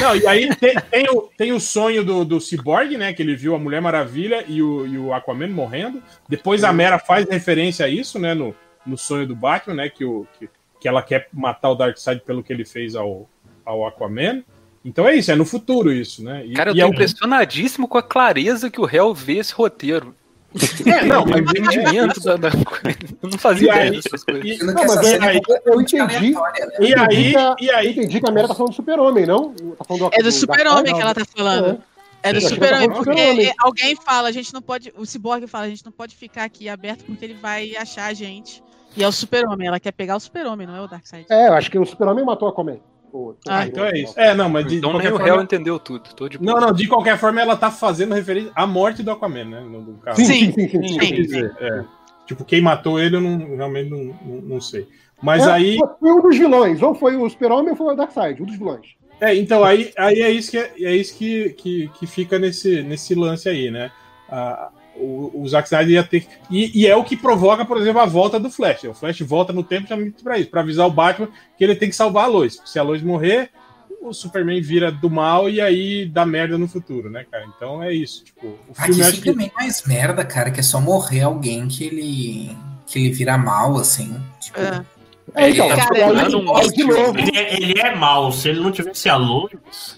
Não, 0.00 0.16
e 0.16 0.26
aí 0.26 0.56
tem, 0.56 0.74
tem 0.90 1.06
o, 1.10 1.30
tem 1.38 1.52
o 1.52 1.60
sonho 1.60 2.02
do, 2.02 2.24
do 2.24 2.40
Cyborg, 2.40 2.96
né? 2.96 3.12
Que 3.12 3.22
ele 3.22 3.36
viu 3.36 3.54
a 3.54 3.58
Mulher 3.58 3.80
Maravilha 3.80 4.44
e 4.48 4.60
o, 4.60 4.86
e 4.86 4.98
o 4.98 5.12
Aquaman 5.14 5.48
morrendo. 5.48 6.02
Depois 6.28 6.64
a 6.64 6.72
Mera 6.72 6.98
faz 6.98 7.28
referência 7.28 7.86
a 7.86 7.88
isso, 7.88 8.18
né? 8.18 8.34
No, 8.34 8.52
no 8.86 8.96
sonho 8.98 9.26
do 9.26 9.34
Batman, 9.36 9.74
né? 9.74 9.88
Que, 9.88 10.04
o, 10.04 10.26
que, 10.38 10.48
que 10.80 10.88
ela 10.88 11.02
quer 11.02 11.28
matar 11.32 11.70
o 11.70 11.74
Darkseid 11.74 12.20
pelo 12.22 12.42
que 12.42 12.52
ele 12.52 12.64
fez 12.64 12.94
ao, 12.94 13.28
ao 13.64 13.86
Aquaman. 13.86 14.42
Então 14.84 15.06
é 15.06 15.14
isso, 15.14 15.30
é 15.30 15.36
no 15.36 15.44
futuro 15.44 15.92
isso, 15.92 16.24
né? 16.24 16.44
E, 16.44 16.54
Cara, 16.54 16.70
eu 16.70 16.74
e 16.74 16.80
tô 16.80 16.86
é 16.86 16.88
impressionadíssimo 16.88 17.86
com 17.86 17.98
a 17.98 18.02
clareza 18.02 18.68
que 18.70 18.80
o 18.80 18.84
réu 18.84 19.14
vê 19.14 19.38
esse 19.38 19.54
roteiro. 19.54 20.14
É, 20.84 21.04
não, 21.06 21.24
mas 21.24 21.36
o 21.36 21.38
entendimento 21.56 22.20
da, 22.20 22.36
da 22.36 22.50
coisa. 22.50 22.98
Eu 23.22 23.30
não 23.30 23.38
fazia 23.38 23.68
E 23.68 23.70
ideia 23.70 23.90
aí- 23.90 24.00
dessas 24.02 24.22
coisas. 24.24 24.44
e- 24.44 24.64
Não, 24.64 24.74
mas 24.74 24.98
aí- 24.98 25.36
é 25.36 25.40
completamente 25.40 25.96
eu 25.96 26.04
entendi. 26.04 26.30
né? 26.32 26.40
e 26.80 26.90
Eu 26.92 27.04
entendi 27.04 27.16
aí, 27.16 27.30
que 27.30 27.36
a- 27.38 27.56
e 27.60 27.66
Eu 27.68 27.76
aí, 27.76 27.90
entendi 27.92 28.20
que 28.20 28.28
a 28.28 28.32
Mera 28.32 28.48
tá 28.48 28.54
falando 28.54 28.72
do 28.72 28.76
super-homem, 28.76 29.24
não? 29.24 29.54
Tá 29.54 29.84
falando 29.84 30.10
do- 30.10 30.14
É 30.14 30.18
do 30.18 30.24
do 30.24 30.32
super-homem 30.32 30.66
Darkseid, 30.92 30.96
que 30.96 31.00
ela 31.02 31.14
tá 31.14 31.24
falando. 31.24 31.82
É 32.24 32.32
do 32.32 32.34
Eu 32.34 32.46
achei 32.46 32.48
que 32.50 32.54
super-homem, 32.54 32.90
porque 32.90 33.34
do 33.34 33.40
é, 33.42 33.52
alguém 33.60 33.96
fala, 33.96 34.28
a 34.28 34.32
gente 34.32 34.52
não 34.52 34.60
pode. 34.60 34.92
O 34.96 35.06
Cyborg 35.06 35.46
fala, 35.46 35.64
a 35.64 35.68
gente 35.70 35.84
não 35.84 35.92
pode 35.92 36.14
ficar 36.14 36.44
aqui 36.44 36.68
aberto 36.68 37.04
porque 37.04 37.24
ele 37.24 37.34
vai 37.34 37.74
achar 37.76 38.06
a 38.06 38.12
gente. 38.14 38.62
E 38.96 39.02
é 39.02 39.08
o 39.08 39.12
super-homem, 39.12 39.66
ela 39.68 39.80
quer 39.80 39.92
pegar 39.92 40.16
o 40.16 40.20
super-homem, 40.20 40.66
não 40.66 40.76
é 40.76 40.80
o 40.82 40.88
Darkseid. 40.88 41.26
É, 41.30 41.48
eu 41.48 41.54
acho 41.54 41.70
que 41.70 41.78
o 41.78 41.84
Super-Homem 41.86 42.24
matou 42.24 42.48
a 42.48 42.50
Aquaman. 42.50 42.78
O- 43.12 43.34
Ah, 43.46 43.66
Então 43.66 43.84
é 43.84 43.98
isso. 43.98 44.18
É, 44.18 44.34
não, 44.34 44.48
mas 44.48 44.66
de, 44.66 44.76
Então 44.76 44.90
de 44.92 44.98
nem 44.98 45.06
qualquer 45.08 45.14
o 45.14 45.24
réu 45.24 45.34
forma. 45.34 45.42
entendeu 45.44 45.78
tudo. 45.78 46.10
Tô 46.14 46.28
de 46.28 46.42
Não, 46.42 46.58
não, 46.60 46.72
de 46.72 46.86
qualquer 46.88 47.18
forma 47.18 47.40
ela 47.40 47.56
tá 47.56 47.70
fazendo 47.70 48.14
referência 48.14 48.50
à 48.54 48.66
morte 48.66 49.02
do 49.02 49.10
Aquaman, 49.10 49.44
né? 49.44 49.60
No, 49.60 49.94
caso. 49.98 50.24
Sim, 50.24 50.52
Sim, 50.52 50.52
sim, 50.52 50.68
sim, 50.68 50.98
sim. 50.98 51.26
Sim. 51.28 51.50
é. 51.60 51.84
Tipo, 52.26 52.44
quem 52.44 52.60
matou 52.60 52.98
ele 53.00 53.16
eu 53.16 53.20
não, 53.20 53.56
realmente 53.56 53.90
não, 53.90 54.04
não, 54.24 54.42
não 54.42 54.60
sei. 54.60 54.88
Mas 55.22 55.46
É, 55.46 55.50
aí. 55.52 55.78
Foi 56.00 56.10
um 56.12 56.20
dos 56.22 56.36
vilões. 56.38 56.80
Ou 56.82 56.94
foi 56.94 57.16
o 57.16 57.28
Super-Homem 57.28 57.70
ou 57.70 57.76
foi 57.76 57.92
o 57.92 57.96
Darkseid, 57.96 58.42
um 58.42 58.46
dos 58.46 58.56
vilões. 58.56 58.86
É, 59.20 59.34
então 59.36 59.62
aí, 59.62 59.92
aí 59.96 60.20
é 60.20 60.30
isso 60.30 60.50
que, 60.50 60.58
é, 60.58 60.72
é 60.82 60.96
isso 60.96 61.16
que, 61.16 61.50
que, 61.50 61.88
que 61.98 62.06
fica 62.06 62.38
nesse, 62.38 62.82
nesse 62.82 63.14
lance 63.14 63.48
aí, 63.48 63.70
né? 63.70 63.90
Ah, 64.28 64.70
o, 64.96 65.42
o 65.42 65.48
Zack 65.48 65.66
Snyder 65.68 65.94
ia 65.94 66.04
ter. 66.04 66.20
que- 66.20 66.28
E, 66.50 66.82
e 66.82 66.86
é 66.86 66.94
o 66.96 67.04
que 67.04 67.16
provoca, 67.16 67.64
por 67.64 67.76
exemplo, 67.78 68.00
a 68.00 68.06
volta 68.06 68.38
do 68.38 68.50
Flash. 68.50 68.84
O 68.84 68.94
Flash 68.94 69.20
volta 69.20 69.52
no 69.52 69.62
tempo 69.62 69.82
justamente 69.82 70.22
pra 70.22 70.38
isso, 70.38 70.50
pra 70.50 70.60
avisar 70.60 70.86
o 70.86 70.90
Batman 70.92 71.28
que 71.56 71.64
ele 71.64 71.74
tem 71.76 71.88
que 71.88 71.96
salvar 71.96 72.24
a 72.24 72.28
Lois. 72.28 72.60
Se 72.64 72.78
a 72.78 72.82
Lois 72.82 73.02
morrer, 73.02 73.50
o 74.00 74.12
Superman 74.12 74.60
vira 74.60 74.90
do 74.90 75.08
mal 75.08 75.48
e 75.48 75.60
aí 75.60 76.06
dá 76.06 76.26
merda 76.26 76.58
no 76.58 76.66
futuro, 76.68 77.08
né, 77.08 77.24
cara? 77.30 77.44
Então 77.56 77.82
é 77.82 77.92
isso. 77.94 78.24
Tipo, 78.24 78.46
o 78.48 78.58
Aqui 78.76 78.86
filme 78.86 79.02
acho 79.02 79.12
fica 79.12 79.30
que. 79.32 79.36
bem 79.38 79.52
mais 79.54 79.84
merda, 79.86 80.24
cara, 80.24 80.50
que 80.50 80.60
é 80.60 80.62
só 80.62 80.80
morrer 80.80 81.20
alguém 81.22 81.68
que 81.68 81.84
ele. 81.84 82.56
que 82.86 82.98
ele 82.98 83.10
vira 83.12 83.38
mal, 83.38 83.76
assim. 83.76 84.20
Tipo, 84.40 84.60
É. 84.60 84.84
É, 85.34 85.48
então, 85.50 85.68
Cara, 85.68 85.98
e 85.98 86.02
aí, 86.02 86.14
dando 86.16 86.38
um 86.40 86.60
de 86.70 86.84
novo. 86.84 87.18
Ele 87.18 87.36
é, 87.38 87.54
ele 87.56 87.80
é 87.80 87.94
mal. 87.94 88.30
Se 88.32 88.48
ele 88.50 88.60
não 88.60 88.70
tivesse 88.70 89.08
a 89.08 89.16
luz, 89.16 89.50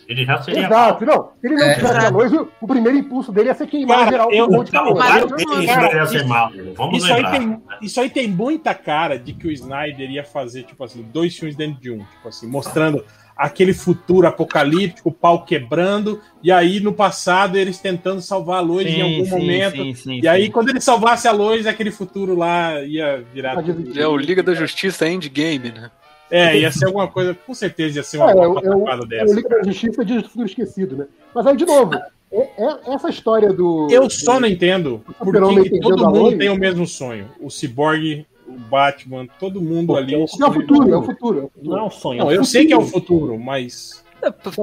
ele 0.08 0.24
já 0.24 0.40
seria 0.42 0.68
mal. 0.68 0.70
Exato, 0.90 1.04
não. 1.06 1.30
Se 1.40 1.46
ele 1.46 1.54
não 1.56 1.64
É, 1.66 1.74
tivesse 1.74 1.94
a 1.94 1.98
exato. 1.98 2.16
luz, 2.16 2.32
o, 2.32 2.48
o 2.60 2.66
primeiro 2.68 2.98
impulso 2.98 3.32
dele 3.32 3.48
ia 3.48 3.54
ser 3.54 3.66
queimar 3.66 3.98
Cara, 3.98 4.10
geral 4.10 4.32
eu- 4.32 4.46
um 4.46 4.50
monte 4.50 4.66
de 4.68 4.72
Não, 4.74 4.84
deles 4.94 5.66
cara, 5.66 6.06
ser 6.06 6.16
isso- 6.18 6.28
mal. 6.28 6.50
Vamos 6.76 6.98
Isso 7.02 7.12
aí, 7.12 7.30
tem, 7.30 7.62
isso 7.82 8.00
aí 8.00 8.10
tem 8.10 8.28
muita 8.28 8.74
cara 8.74 9.18
de 9.18 9.32
que 9.32 9.46
o 9.48 9.50
Snyder 9.50 10.10
ia 10.10 10.24
fazer, 10.24 10.62
tipo 10.62 10.84
assim, 10.84 11.02
dois 11.12 11.36
filmes 11.36 11.56
dentro 11.56 11.80
de 11.80 11.90
um, 11.90 11.98
tipo 11.98 12.28
assim, 12.28 12.46
mostrando 12.46 13.04
aquele 13.36 13.74
futuro 13.74 14.26
apocalíptico, 14.26 15.08
o 15.08 15.12
pau 15.12 15.44
quebrando, 15.44 16.20
e 16.42 16.52
aí 16.52 16.80
no 16.80 16.92
passado 16.92 17.56
eles 17.56 17.78
tentando 17.78 18.20
salvar 18.20 18.58
a 18.58 18.60
Lois 18.60 18.86
em 18.86 19.02
algum 19.02 19.26
momento. 19.28 19.82
e 20.08 20.28
aí, 20.28 20.50
quando 20.50 20.68
ele 20.70 20.80
salvasse 20.80 21.26
a 21.26 21.32
Lois, 21.32 21.66
aquele 21.66 21.90
futuro 21.90 22.36
lá 22.36 22.80
ia 22.82 23.24
virar. 23.32 23.56
É 23.96 24.06
o 24.06 24.16
Liga 24.16 24.42
da 24.42 24.54
Justiça 24.54 25.08
Endgame, 25.08 25.72
né? 25.72 25.90
É, 26.30 26.58
ia 26.58 26.72
ser 26.72 26.86
alguma 26.86 27.06
coisa, 27.06 27.34
com 27.34 27.54
certeza 27.54 27.98
ia 27.98 28.02
ser 28.02 28.16
uma, 28.18 28.30
É, 28.30 28.34
uma 28.34 28.44
eu, 28.44 28.54
eu, 28.54 28.54
pataquada 28.62 29.02
eu 29.02 29.06
dessa. 29.06 29.34
Liga 29.34 29.48
da 29.48 29.62
Justiça 29.62 30.04
de 30.04 30.22
Futuro 30.22 30.46
Esquecido, 30.46 30.96
né? 30.96 31.06
Mas 31.34 31.46
aí, 31.46 31.56
de 31.56 31.66
novo, 31.66 31.94
é- 32.32 32.50
é- 32.58 32.94
essa 32.94 33.08
história 33.08 33.52
do. 33.52 33.88
Eu 33.90 34.08
só 34.08 34.40
não 34.40 34.48
entendo 34.48 35.02
por 35.18 35.26
Super-Homem 35.26 35.64
que 35.64 35.70
que 35.70 35.78
perdendo 35.80 35.96
todo 35.96 36.14
mundo 36.14 36.38
tem 36.38 36.48
o 36.48 36.56
mesmo 36.56 36.86
sonho. 36.86 37.28
O 37.40 37.50
Cyborg, 37.50 38.26
o 38.56 38.58
Batman, 38.70 39.26
todo 39.38 39.60
mundo 39.60 39.96
ali. 39.96 40.14
É 40.14 40.18
o 40.18 40.26
futuro, 40.26 40.44
é 40.44 40.48
o 40.48 40.52
futuro. 40.52 40.90
é 40.90 40.96
o 40.96 41.02
futuro. 41.02 41.50
Não 41.62 41.78
é 41.78 41.82
um 41.82 41.90
sonho. 41.90 42.18
Não, 42.20 42.30
é 42.30 42.34
um 42.34 42.36
eu 42.36 42.44
sei 42.44 42.66
que 42.66 42.72
é 42.72 42.76
o 42.76 42.82
futuro. 42.82 43.20
futuro, 43.26 43.38
mas. 43.38 44.02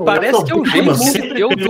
Parece 0.06 0.44
que 0.44 0.52
é 0.52 0.56
o 0.56 0.66
jeito 0.66 0.92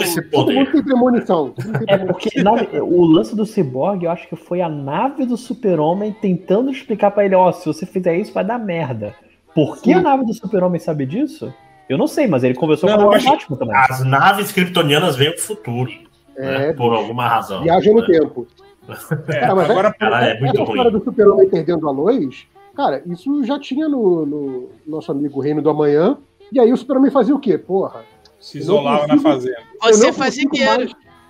esse 0.01 0.21
Todo 0.29 0.51
mundo 0.53 0.71
tem 0.71 0.81
premonição. 0.81 1.53
É 1.87 1.97
porque 1.97 2.41
na- 2.41 2.53
o 2.81 3.03
lance 3.05 3.35
do 3.35 3.45
Cyborg, 3.45 4.05
eu 4.05 4.11
acho 4.11 4.29
que 4.29 4.35
foi 4.37 4.61
a 4.61 4.69
nave 4.69 5.25
do 5.25 5.35
Super-Homem 5.35 6.15
tentando 6.21 6.71
explicar 6.71 7.11
pra 7.11 7.25
ele, 7.25 7.35
ó, 7.35 7.51
se 7.51 7.65
você 7.65 7.85
fizer 7.85 8.17
isso 8.17 8.31
vai 8.33 8.45
dar 8.45 8.57
merda. 8.57 9.13
Por 9.53 9.75
que 9.81 9.91
Sim. 9.91 9.95
a 9.95 10.01
nave 10.01 10.25
do 10.25 10.33
Super-Homem 10.33 10.79
sabe 10.79 11.05
disso? 11.05 11.53
Eu 11.89 11.97
não 11.97 12.07
sei, 12.07 12.27
mas 12.27 12.45
ele 12.45 12.53
conversou 12.53 12.89
Não, 12.89 12.95
com 12.97 13.13
eu 13.13 13.19
do 13.19 13.25
Batman 13.25 13.57
também. 13.57 13.75
As 13.75 14.05
naves 14.05 14.51
kryptonianas 14.53 15.17
vêm 15.17 15.31
pro 15.31 15.41
futuro. 15.41 15.91
É, 16.37 16.57
né? 16.67 16.73
Por 16.73 16.93
alguma 16.93 17.27
razão. 17.27 17.61
viaja 17.61 17.91
no 17.91 18.05
tempo. 18.05 18.47
É, 19.27 19.39
Cara, 19.39 19.55
mas 19.55 19.69
agora, 19.69 19.93
Cara, 19.93 20.25
é 20.27 20.31
essa 20.31 20.39
muito 20.39 20.59
história 20.59 20.83
ruim. 20.83 20.91
do 20.91 21.03
Super-Homem 21.03 21.49
perdendo 21.49 21.87
a 21.87 21.91
Lois, 21.91 22.47
cara, 22.75 23.01
isso 23.05 23.43
já 23.43 23.59
tinha 23.59 23.87
no, 23.87 24.25
no 24.25 24.69
nosso 24.87 25.11
amigo 25.11 25.39
Reino 25.39 25.61
do 25.61 25.69
Amanhã. 25.69 26.17
E 26.51 26.59
aí 26.59 26.73
o 26.73 26.77
Super-Homem 26.77 27.11
fazia 27.11 27.35
o 27.35 27.39
quê? 27.39 27.57
Porra. 27.57 28.01
se 28.39 28.57
isolava 28.57 29.07
na 29.07 29.13
consigo- 29.13 29.21
fazenda. 29.29 29.57
eu 29.83 29.93
Você 29.93 30.05
não 30.07 30.13
faz 30.13 30.33
consigo 30.35 30.55
dinheiro. 30.55 30.77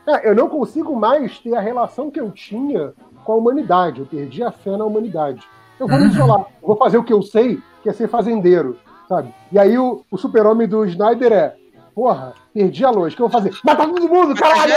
mais- 0.05 0.21
é, 0.23 0.29
eu 0.29 0.33
não 0.35 0.49
consigo 0.49 0.95
mais 0.95 1.37
ter 1.39 1.53
a 1.55 1.59
relação 1.59 2.09
que 2.09 2.19
eu 2.19 2.31
tinha 2.31 2.93
com 3.23 3.33
a 3.33 3.35
humanidade. 3.35 3.99
Eu 3.99 4.05
perdi 4.07 4.41
a 4.43 4.51
fé 4.51 4.75
na 4.77 4.85
humanidade. 4.85 5.41
Eu 5.79 5.87
vou 5.87 5.99
me 5.99 6.05
isolar. 6.09 6.45
Vou 6.61 6.75
fazer 6.77 6.97
o 6.97 7.03
que 7.03 7.13
eu 7.13 7.21
sei, 7.21 7.59
que 7.83 7.89
é 7.89 7.93
ser 7.93 8.07
fazendeiro, 8.07 8.77
sabe? 9.07 9.31
E 9.51 9.59
aí 9.59 9.77
o, 9.77 10.03
o 10.09 10.17
super-homem 10.17 10.67
do 10.67 10.85
Snyder 10.85 11.31
é, 11.33 11.55
porra, 11.95 12.33
perdi 12.53 12.83
a 12.85 12.89
luz, 12.89 13.13
o 13.13 13.15
que 13.15 13.21
eu 13.21 13.27
vou 13.29 13.41
fazer? 13.41 13.55
Matar 13.63 13.87
todo 13.87 14.07
mundo, 14.09 14.33
caralho! 14.35 14.73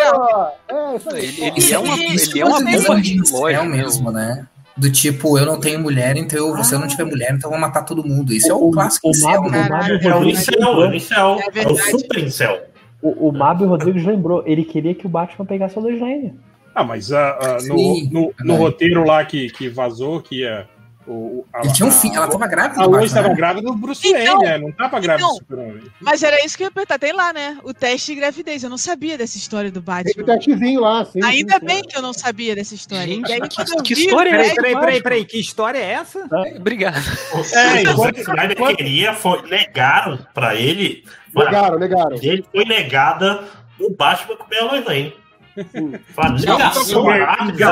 É, 0.69 0.97
isso 0.97 1.11
aí. 1.11 1.24
Ele, 1.24 1.53
ele 1.57 1.73
é 1.73 1.78
uma, 1.78 1.97
Isso 1.97 2.31
ele 2.32 2.41
é 2.41 2.45
uma 2.45 2.59
bomba 2.61 2.70
no 2.73 3.27
céu 3.27 3.43
relógio 3.45 3.65
mesmo, 3.70 4.11
né? 4.11 4.47
Do 4.77 4.91
tipo, 4.91 5.39
eu 5.39 5.47
não 5.47 5.61
tenho 5.61 5.78
mulher, 5.78 6.16
então 6.16 6.49
eu, 6.57 6.65
se 6.65 6.74
eu 6.74 6.81
não 6.81 6.89
tiver 6.89 7.05
mulher, 7.05 7.32
então 7.32 7.49
eu 7.49 7.53
vou 7.53 7.61
matar 7.61 7.82
todo 7.85 8.05
mundo. 8.05 8.32
Isso 8.32 8.51
é 8.51 8.55
o, 8.55 8.69
O- 8.69 8.70
clássico 8.73 9.07
o 9.07 9.11
incel, 9.11 9.31
Mago- 9.43 9.51
né? 9.51 9.66
o 9.66 9.70
Mago 9.70 9.85
É 9.93 10.09
o 10.09 10.12
Rodrigues 10.15 10.41
incel, 10.41 10.55
é 10.61 10.65
o 10.66 10.69
lembrou- 10.74 10.95
incel. 10.95 11.36
É 11.39 11.45
É 11.45 11.49
o 11.49 11.53
verdade. 11.53 11.91
super 11.91 12.19
incel. 12.24 12.62
O, 13.01 13.28
o 13.28 13.32
Mábio 13.32 13.69
Rodrigues 13.69 14.05
lembrou, 14.05 14.43
ele 14.47 14.65
queria 14.65 14.95
que 14.95 15.07
o 15.07 15.09
Batman 15.11 15.45
pegasse 15.47 15.78
a 15.78 15.82
Lois 15.82 16.01
Lane. 16.01 16.35
Ah, 16.74 16.82
mas 16.82 17.12
ah, 17.12 17.39
ah, 17.41 17.53
no, 17.69 17.78
Sim, 17.78 18.09
no, 18.11 18.35
no 18.43 18.57
roteiro 18.57 19.05
lá 19.07 19.24
que, 19.24 19.49
que 19.51 19.69
vazou, 19.69 20.20
que 20.20 20.41
ia. 20.41 20.66
O, 21.06 21.44
a, 21.52 21.60
Ele 21.60 21.72
tinha 21.74 21.85
um 21.85 21.90
a- 21.90 21.93
filho, 21.93 22.16
ela 22.16 22.28
tava 22.28 22.47
grávida. 22.47 22.81
A 22.81 22.85
do 22.86 22.90
Lois 22.93 23.05
estava 23.05 23.28
né? 23.28 23.35
grávida 23.35 23.66
do 23.66 23.74
Bruce 23.76 24.09
Então- 24.09 24.39
Wayne, 24.39 24.44
né? 24.44 24.59
Não 24.59 24.72
tava 24.72 24.98
grávida 25.01 25.14
então- 25.16 25.28
do 25.28 25.35
Super-Homem. 25.35 25.82
Mas 26.01 26.22
era 26.22 26.43
isso 26.47 26.56
que 26.56 26.62
eu 26.62 26.66
ia 26.66 26.70
perguntar. 26.70 26.98
Tem 26.98 27.12
lá, 27.12 27.32
né? 27.32 27.59
O 27.62 27.74
teste 27.74 28.14
de 28.14 28.20
gravidez. 28.20 28.62
Eu 28.64 28.70
não 28.70 28.78
sabia 28.78 29.18
dessa 29.18 29.36
história 29.36 29.70
do 29.70 29.82
Tem 29.82 29.94
Batman. 29.94 30.22
o 30.22 30.26
testezinho 30.26 30.81
lá, 30.81 31.05
sim. 31.05 31.20
Ainda 31.22 31.59
sim, 31.59 31.66
bem 31.66 31.82
que 31.82 31.97
eu 31.97 32.01
não 32.01 32.12
sabia 32.14 32.55
dessa 32.55 32.74
história. 32.74 33.06
Gente, 33.06 33.31
aí, 33.31 33.40
que- 33.40 33.82
que 33.82 33.94
vi, 33.94 34.05
história 34.06 34.31
é 34.31 34.32
o 34.52 34.55
Peraí, 34.55 34.74
peraí, 34.81 35.02
peraí, 35.02 35.24
que 35.26 35.39
história 35.39 35.78
é 35.78 35.90
essa? 35.93 36.26
Obrigado. 36.56 36.97
É, 36.97 37.36
o 37.39 37.43
Zack 37.43 37.82
enquanto, 37.90 38.18
Snyder 38.20 38.52
enquanto- 38.52 38.76
queria, 38.78 39.12
foi, 39.14 39.43
negaram 39.51 40.18
pra 40.32 40.55
ele. 40.55 41.05
Negaram, 41.35 41.78
negaram. 41.78 42.16
Ele 42.22 42.44
foi 42.51 42.64
negada 42.64 43.44
o 43.78 43.90
Batman 43.94 44.36
comer 44.36 44.59
a 44.60 44.64
Lois 44.64 44.85
Lane. 44.86 45.14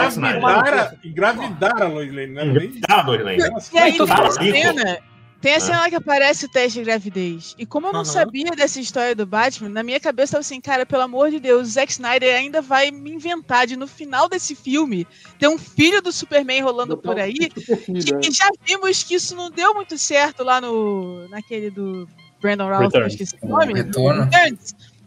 Snyder. 0.09 0.37
engravidar, 0.39 0.97
engravidar 1.05 1.83
a 1.83 1.87
Lois 1.89 2.13
Lane, 2.13 2.33
né? 2.33 2.45
Negaram 2.45 2.81
a 2.89 3.03
Lois 3.03 3.23
Lane. 3.25 3.39
E 3.73 3.79
aí, 3.79 3.93
Então, 3.95 4.07
tem 4.07 4.17
tá 4.17 4.23
a 4.23 4.43
rico. 4.43 4.59
cena, 4.59 4.99
tem 5.41 5.55
a 5.57 5.61
cena 5.61 5.81
lá 5.81 5.89
que 5.89 5.97
aparece 5.97 6.47
o 6.47 6.49
teste 6.49 6.79
de 6.79 6.85
gravidez. 6.85 7.55
E 7.59 7.67
como 7.67 7.89
eu 7.89 7.93
não 7.93 8.05
sabia 8.05 8.51
dessa 8.53 8.79
história 8.81 9.15
do 9.15 9.27
Batman, 9.27 9.69
na 9.71 9.83
minha 9.83 9.99
cabeça 9.99 10.33
tava 10.33 10.41
assim, 10.41 10.61
cara, 10.61 10.87
pelo 10.87 11.03
amor 11.03 11.31
de 11.31 11.41
Deus, 11.41 11.69
o 11.69 11.71
Zack 11.73 11.91
Snyder 11.93 12.37
ainda 12.37 12.63
vai 12.63 12.91
me 12.91 13.11
inventar 13.13 13.67
de 13.67 13.77
no 13.77 13.87
final 13.89 14.29
desse 14.29 14.55
filme 14.55 15.07
ter 15.39 15.49
um 15.49 15.59
filho 15.59 16.01
do 16.01 16.13
Superman 16.13 16.63
rolando 16.63 16.97
por 16.97 17.19
aí. 17.19 17.35
filho, 17.35 17.51
Que, 18.05 18.13
né? 18.15 18.21
que 18.21 18.31
já 18.31 18.49
vimos 18.65 19.03
que 19.03 19.15
isso 19.15 19.35
não 19.35 19.51
deu 19.51 19.75
muito 19.75 19.99
certo 19.99 20.45
lá 20.45 20.61
no. 20.61 21.29
naquele 21.29 21.71
do 21.71 22.09
Brandon 22.41 22.69
que 22.69 22.73
eu 22.75 22.79
Returns. 22.81 23.13
esqueci 23.15 23.37
o 23.43 23.49
nome. 23.49 23.75
Retorno. 23.75 24.29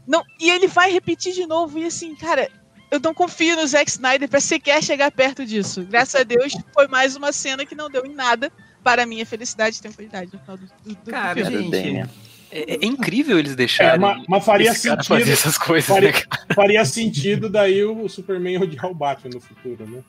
Não, 0.07 0.21
e 0.39 0.51
ele 0.51 0.67
vai 0.67 0.91
repetir 0.91 1.33
de 1.33 1.47
novo, 1.47 1.79
e 1.79 1.85
assim, 1.85 2.13
cara, 2.15 2.47
eu 2.95 2.99
não 3.03 3.13
confio 3.13 3.55
no 3.55 3.65
Zack 3.67 3.89
Snyder 3.89 4.27
pra 4.29 4.39
sequer 4.39 4.83
chegar 4.83 5.11
perto 5.11 5.45
disso. 5.45 5.85
Graças 5.89 6.19
a 6.19 6.23
Deus, 6.23 6.53
foi 6.73 6.87
mais 6.87 7.15
uma 7.15 7.31
cena 7.31 7.65
que 7.65 7.75
não 7.75 7.89
deu 7.89 8.05
em 8.05 8.13
nada 8.13 8.51
para 8.83 9.03
a 9.03 9.05
minha 9.05 9.25
felicidade 9.25 9.77
e 9.77 9.81
tranquilidade 9.81 10.31
no 10.33 10.39
final 10.39 10.57
do, 10.57 10.65
do, 10.65 10.95
do 11.03 11.11
Cara, 11.11 11.45
filme. 11.45 11.71
gente. 11.71 12.09
É, 12.51 12.75
é 12.75 12.85
incrível 12.85 13.37
eles 13.39 13.53
É, 13.53 13.55
deixarem 13.55 13.99
mas, 13.99 14.23
mas 14.29 14.45
faria 14.45 14.71
esse 14.71 14.87
cara 14.87 15.01
sentido. 15.03 15.19
fazer 15.19 15.31
essas 15.31 15.57
coisas, 15.57 15.89
faria- 15.89 16.11
né, 16.11 16.19
cara? 16.21 16.45
Faria 16.55 16.85
sentido 16.85 17.49
daí 17.49 17.83
o 17.83 18.07
Superman 18.07 18.59
odiar 18.59 18.85
o 18.85 18.93
Batman 18.93 19.31
no 19.33 19.41
futuro, 19.41 19.85
né? 19.87 20.03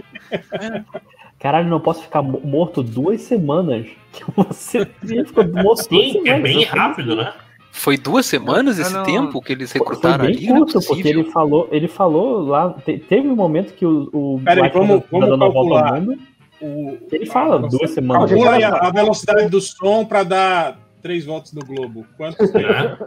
Caralho, 1.39 1.69
não 1.69 1.79
posso 1.79 2.03
ficar 2.03 2.21
mo- 2.21 2.41
morto 2.41 2.83
duas 2.83 3.21
semanas. 3.21 3.87
Que 4.11 4.23
você 4.35 4.85
ficou 5.25 5.47
morto 5.47 5.87
duas 5.89 6.07
Sim, 6.11 6.21
que 6.23 6.29
é 6.29 6.33
semanas. 6.35 6.41
bem 6.43 6.63
rápido, 6.65 7.15
né? 7.15 7.33
Foi 7.71 7.97
duas 7.97 8.25
semanas 8.25 8.77
Eu 8.77 8.83
esse 8.85 8.93
não- 8.93 9.03
tempo 9.03 9.41
que 9.41 9.53
eles 9.53 9.71
Foi 9.71 9.79
recrutaram 9.79 10.25
bem 10.25 10.35
ali? 10.35 10.47
É 10.47 10.51
curto, 10.51 10.79
porque 10.85 11.07
ele 11.07 11.23
falou, 11.25 11.67
ele 11.71 11.87
falou 11.87 12.41
lá. 12.47 12.73
te- 12.85 12.97
teve 12.97 13.27
um 13.27 13.35
momento 13.35 13.73
que 13.73 13.85
o, 13.85 14.09
o 14.11 14.41
Pera 14.43 14.55
aí, 14.63 14.67
Batman 14.69 14.87
vamos- 14.87 15.01
tá 15.03 15.07
vamos 15.11 15.29
dando 15.29 15.43
a 15.45 15.49
volta 15.49 15.75
ao 15.75 15.83
calcular. 15.83 16.01
mundo. 16.01 16.19
O, 16.61 16.97
Ele 17.11 17.25
fala 17.25 17.55
a 17.55 17.59
duas 17.59 17.91
semanas. 17.91 18.29
Calcula 18.29 18.51
aí 18.55 18.63
a, 18.65 18.89
velocidade 18.91 19.47
do 19.49 19.61
som 19.61 20.03
para 20.03 20.23
dar 20.23 20.79
três 21.01 21.25
voltas 21.25 21.53
no 21.53 21.61
globo. 21.61 22.05
Quanto 22.17 22.35
tempo? 22.51 22.67
Né? 22.67 22.97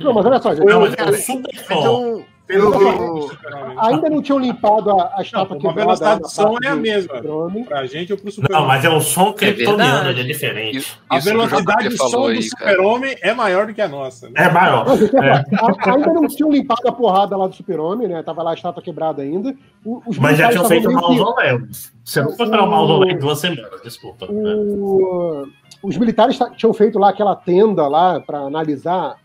Não, 0.00 0.14
mas 0.14 0.24
olha 0.24 0.40
só, 0.40 0.54
gente. 0.54 0.64
Não, 0.64 0.80
mas 0.80 0.92
é 0.94 0.96
cara, 0.96 1.10
o 1.10 1.14
super. 1.16 1.50
Então, 1.62 2.24
Pelo 2.46 2.72
que- 2.72 3.36
Ainda 3.78 4.10
não 4.10 4.20
tinham 4.20 4.38
limpado 4.38 4.90
a, 4.90 5.14
a 5.16 5.22
estátua 5.22 5.56
Uma 5.56 5.60
quebrada. 5.62 5.80
velocidade 5.80 6.22
de 6.22 6.30
som 6.30 6.56
é 6.62 6.68
a 6.68 6.76
mesma. 6.76 7.22
do. 7.22 7.64
Pra 7.66 7.86
gente 7.86 8.12
ou 8.12 8.18
pro 8.18 8.26
Não, 8.26 8.32
Super-Homem. 8.32 8.66
mas 8.68 8.84
é 8.84 8.90
um 8.90 9.00
som 9.00 9.32
kryptoniano, 9.32 9.78
verdade. 9.94 10.20
ele 10.20 10.20
é 10.20 10.32
diferente. 10.32 10.98
A 11.08 11.16
Isso 11.18 11.26
que 11.30 11.34
o 11.34 11.38
velocidade 11.38 11.96
falou 11.96 12.10
som 12.12 12.20
do 12.20 12.26
aí, 12.28 12.50
cara. 12.50 12.70
Super-Homem 12.72 13.16
é 13.22 13.32
maior 13.32 13.66
do 13.66 13.72
que 13.72 13.80
a 13.80 13.88
nossa. 13.88 14.26
Né? 14.28 14.34
É 14.36 14.50
maior. 14.52 14.86
Não, 14.86 14.96
gente, 14.98 15.16
É. 15.16 15.30
a- 15.32 15.44
Ainda 15.94 16.12
não 16.12 16.26
tinham 16.28 16.50
limpado 16.52 16.86
a 16.86 16.92
porrada 16.92 17.34
lá 17.34 17.46
do 17.46 17.54
Super-Homem, 17.54 18.08
né? 18.08 18.22
Tava 18.22 18.42
lá 18.42 18.50
a 18.50 18.54
estátua 18.54 18.82
quebrada 18.82 19.22
ainda. 19.22 19.54
Os 20.06 20.18
Mas 20.18 20.36
já 20.36 20.50
tinham 20.50 20.66
feito 20.66 20.84
o 20.86 20.88
que- 20.90 20.94
mausoléu. 20.96 21.62
Você 22.04 22.20
não 22.22 22.32
foi 22.36 22.48
para 22.50 22.62
o 22.62 22.70
mausoléu 22.70 23.10
em 23.10 23.18
duas 23.18 23.38
semanas, 23.38 23.80
desculpa. 23.82 24.26
né? 24.30 24.54
o- 24.54 25.46
os 25.82 25.96
militares 25.96 26.38
ta- 26.38 26.50
tinham 26.50 26.74
feito 26.74 26.98
lá 26.98 27.08
aquela 27.08 27.34
tenda 27.34 27.86
lá 27.88 28.20
para 28.20 28.38
analisar 28.40 29.16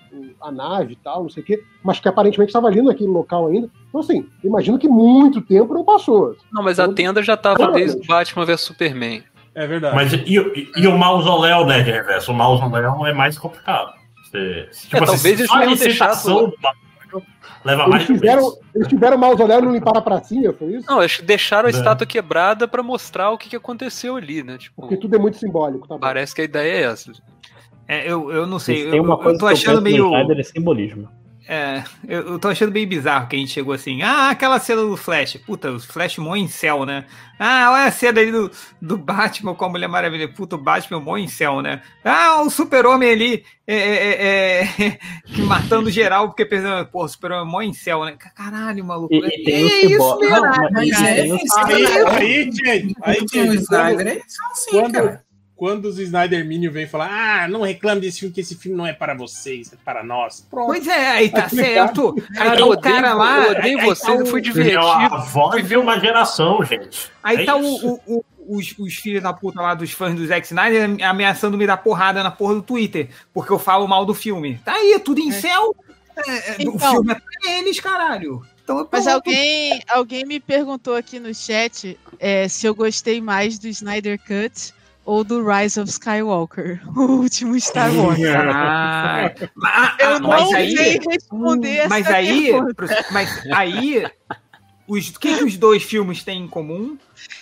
a 0.41 0.51
nave 0.51 0.93
e 0.93 0.95
tal, 0.95 1.23
não 1.23 1.29
sei 1.29 1.43
o 1.43 1.45
quê, 1.45 1.63
mas 1.83 1.99
que 1.99 2.07
aparentemente 2.07 2.49
estava 2.49 2.67
ali 2.67 2.81
naquele 2.81 3.09
local 3.09 3.47
ainda. 3.47 3.69
Então, 3.89 4.01
assim, 4.01 4.25
imagino 4.43 4.77
que 4.79 4.87
muito 4.87 5.41
tempo 5.41 5.73
não 5.73 5.83
passou. 5.83 6.35
Não, 6.51 6.63
mas 6.63 6.79
a 6.79 6.87
tenda 6.91 7.21
já 7.23 7.35
tava 7.37 7.71
desde 7.71 8.01
o 8.01 8.05
Batman 8.05 8.45
vs 8.45 8.61
Superman. 8.61 9.23
É 9.55 9.65
verdade. 9.67 9.95
Mas 9.95 10.13
e, 10.13 10.17
e- 10.37 10.71
e 10.77 10.87
o 10.87 10.97
mausoléu, 10.97 11.65
né, 11.65 11.81
de 11.81 11.91
reverso? 11.91 12.31
O 12.31 12.35
mausoléu 12.35 13.05
é 13.05 13.13
mais 13.13 13.37
complicado. 13.37 13.93
Você, 14.23 14.69
tipo 14.71 14.97
É, 14.97 15.05
talvez 15.05 15.39
eles 15.39 15.51
tenham 15.51 15.75
deixado- 15.75 16.53
leva 17.65 17.81
Eles 17.83 17.89
mais 17.89 18.03
um 18.09 18.13
tiveram, 18.13 18.53
eles 18.75 18.87
tiveram 18.87 19.17
o 19.17 19.19
mausoléu 19.19 19.59
e 19.59 19.61
não 19.63 19.73
limparam 19.73 19.99
a 19.99 20.01
pracinha, 20.01 20.53
foi 20.53 20.75
isso? 20.75 20.85
Não, 20.87 20.99
acho 21.01 21.19
que 21.19 21.25
deixaram 21.25 21.67
a 21.67 21.71
É. 21.71 21.73
estátua 21.75 22.05
quebrada 22.07 22.67
pra 22.67 22.81
mostrar 22.83 23.31
o 23.31 23.37
que, 23.37 23.49
que 23.49 23.55
aconteceu 23.55 24.15
ali, 24.15 24.43
né? 24.43 24.57
Tipo, 24.57 24.81
Porque 24.81 24.95
tudo 24.97 25.15
é 25.15 25.19
muito 25.19 25.37
simbólico, 25.37 25.87
tá 25.87 25.95
bom. 25.95 25.99
parece 25.99 26.33
que 26.33 26.41
a 26.41 26.45
ideia 26.45 26.71
é 26.85 26.91
essa. 26.91 27.11
É, 27.89 28.03
eu, 28.09 28.31
eu 28.31 28.45
não 28.45 28.59
sei. 28.59 28.91
Tem 28.91 28.99
uma 28.99 29.15
eu 29.15 29.17
coisa 29.17 29.39
tô 29.39 29.47
que 29.47 29.51
eu 29.51 29.57
achando 29.57 29.81
penso 29.81 29.97
no 29.97 30.11
meio. 30.11 30.39
É 30.39 30.43
simbolismo. 30.43 31.09
É, 31.51 31.83
eu, 32.07 32.33
eu 32.33 32.39
tô 32.39 32.47
achando 32.47 32.71
meio 32.71 32.87
bizarro 32.87 33.27
que 33.27 33.35
a 33.35 33.39
gente 33.39 33.51
chegou 33.51 33.73
assim. 33.73 34.03
Ah, 34.03 34.29
aquela 34.29 34.59
cena 34.59 34.83
do 34.83 34.95
Flash. 34.95 35.37
Puta, 35.37 35.71
o 35.71 35.79
Flash 35.79 36.19
mó 36.19 36.35
em 36.35 36.47
céu, 36.47 36.85
né? 36.85 37.05
Ah, 37.39 37.71
olha 37.71 37.85
a 37.85 37.91
cena 37.91 38.21
ali 38.21 38.31
do, 38.31 38.51
do 38.79 38.95
Batman 38.95 39.55
com 39.55 39.65
a 39.65 39.69
Mulher 39.69 39.87
Maravilha. 39.87 40.31
Puta, 40.31 40.55
o 40.55 40.61
Batman 40.61 40.99
mó 40.99 41.17
em 41.17 41.27
céu, 41.27 41.63
né? 41.63 41.81
Ah, 42.05 42.43
o 42.43 42.51
Super-Homem 42.51 43.09
ali 43.09 43.43
é, 43.65 43.75
é, 43.75 44.11
é, 44.11 44.61
é, 44.61 44.99
que 45.25 45.41
matando 45.41 45.89
geral 45.89 46.27
porque 46.27 46.45
pensando, 46.45 46.85
pô, 46.85 47.03
o 47.03 47.07
Super-Homem 47.07 47.51
mó 47.51 47.63
em 47.63 47.73
céu, 47.73 48.05
né? 48.05 48.15
Caralho, 48.35 48.85
maluco. 48.85 49.15
E, 49.15 49.17
e 49.17 49.43
tem 49.43 49.63
é 49.63 49.87
o 49.87 49.89
isso 49.89 50.19
mesmo. 50.19 50.35
Não, 50.35 50.55
é, 50.55 51.23
o 51.23 51.35
isso 51.35 51.59
Aí, 51.61 51.85
aí, 51.87 52.05
aí, 52.05 52.43
gente, 52.43 52.95
aí, 53.01 53.15
gente, 53.21 53.65
quando, 53.65 54.01
é 54.01 54.21
só 54.27 54.51
assim, 54.51 54.69
quando, 54.69 54.93
cara. 54.93 55.28
Quando 55.59 55.85
os 55.85 55.99
Snyder 55.99 56.45
Minion 56.45 56.71
vêm 56.71 56.87
falar, 56.87 57.09
ah, 57.43 57.47
não 57.49 57.63
reclame 57.63 57.99
desse 57.99 58.21
filme, 58.21 58.33
que 58.33 58.39
esse 58.39 58.55
filme 58.55 58.77
não 58.77 58.87
é 58.87 58.93
para 58.93 59.13
vocês, 59.13 59.73
é 59.73 59.75
para 59.83 60.01
nós. 60.01 60.39
Pronto. 60.49 60.67
Pois 60.67 60.87
é, 60.87 61.07
aí 61.09 61.29
tá 61.29 61.41
Tá 61.41 61.49
certo. 61.49 62.15
Aí 62.29 62.35
Cara, 62.37 62.57
tá 62.57 62.65
o 62.65 62.79
cara 62.79 63.13
lá. 63.13 63.37
eu 63.45 63.51
odeio 63.51 63.77
aí- 63.77 63.79
aí 63.81 63.85
vocês, 63.85 64.15
tá 64.15 64.21
eu 64.21 64.25
fui 64.25 64.39
o- 64.39 64.43
divertido. 64.43 64.77
É 64.79 65.05
a 65.05 65.17
voz 65.17 65.67
de 65.67 65.75
uma 65.75 65.99
geração, 65.99 66.63
gente. 66.63 67.11
Aí 67.21 67.41
É 67.41 67.45
tá 67.45 67.57
o, 67.57 67.61
o- 67.65 68.01
o- 68.07 68.25
os, 68.47 68.73
os 68.79 68.95
filhos 68.95 69.21
da 69.21 69.33
puta 69.33 69.61
lá 69.61 69.73
dos 69.75 69.91
fãs 69.91 70.15
do 70.15 70.25
Zack 70.25 70.47
Snyder 70.47 70.95
ameaçando 71.05 71.57
me 71.57 71.67
dar 71.67 71.75
porrada 71.77 72.23
na 72.23 72.31
porra 72.31 72.55
do 72.55 72.61
Twitter, 72.61 73.09
porque 73.33 73.51
eu 73.51 73.59
falo 73.59 73.85
mal 73.85 74.05
do 74.05 74.13
filme. 74.15 74.59
Tá 74.63 74.73
aí, 74.73 74.97
tudo 75.03 75.19
em 75.19 75.31
céu. 75.31 75.75
É, 76.25 76.51
é, 76.51 76.55
o 76.57 76.61
Então. 76.73 76.91
filme 76.93 77.11
é 77.11 77.15
pra 77.15 77.51
eles, 77.51 77.79
caralho. 77.81 78.41
Então, 78.63 78.87
Mas 78.91 79.07
alguém, 79.07 79.81
alguém 79.89 80.25
me 80.25 80.39
perguntou 80.39 80.95
aqui 80.95 81.19
no 81.19 81.33
chat 81.33 81.97
é, 82.19 82.47
se 82.47 82.67
eu 82.67 82.75
gostei 82.75 83.19
mais 83.19 83.57
do 83.57 83.67
Snyder 83.67 84.19
Cut 84.19 84.73
ou 85.09 85.23
do 85.23 85.43
Rise 85.43 85.79
of 85.79 85.89
Skywalker, 85.89 86.81
o 86.95 87.01
último 87.01 87.59
Star 87.59 87.91
Wars. 87.95 88.19
Ah, 88.29 89.31
ah, 89.65 89.95
Eu 89.99 90.19
não 90.19 90.29
mas 90.29 90.53
aí, 90.53 90.75
sei 90.77 90.99
responder 91.09 91.77
essa 91.77 91.89
mas 91.89 92.07
aí, 92.07 92.51
pergunta. 92.51 93.05
mas 93.11 93.41
aí, 93.53 94.05
os, 94.87 95.09
o 95.09 95.19
que, 95.19 95.37
que 95.37 95.43
os 95.43 95.57
dois 95.57 95.81
filmes 95.83 96.23
têm 96.23 96.43
em 96.43 96.47
comum? 96.47 96.97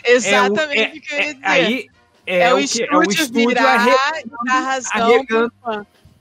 Exatamente 0.05 0.97
o 0.97 1.01
que 1.01 1.13
eu 1.13 1.17
ia 1.19 1.23
É, 1.23 1.33
dizer. 1.33 1.39
aí 1.45 1.87
é, 2.25 2.39
É, 2.39 2.53
o 2.53 2.57
que- 2.57 2.63
estúdio, 2.63 2.87
é 2.93 2.97
o 2.97 3.03
estúdio 3.03 3.47
virar 3.49 3.73
arre- 3.75 4.23
dar 4.45 4.59
razão 4.61 4.91
arregando- 5.13 5.53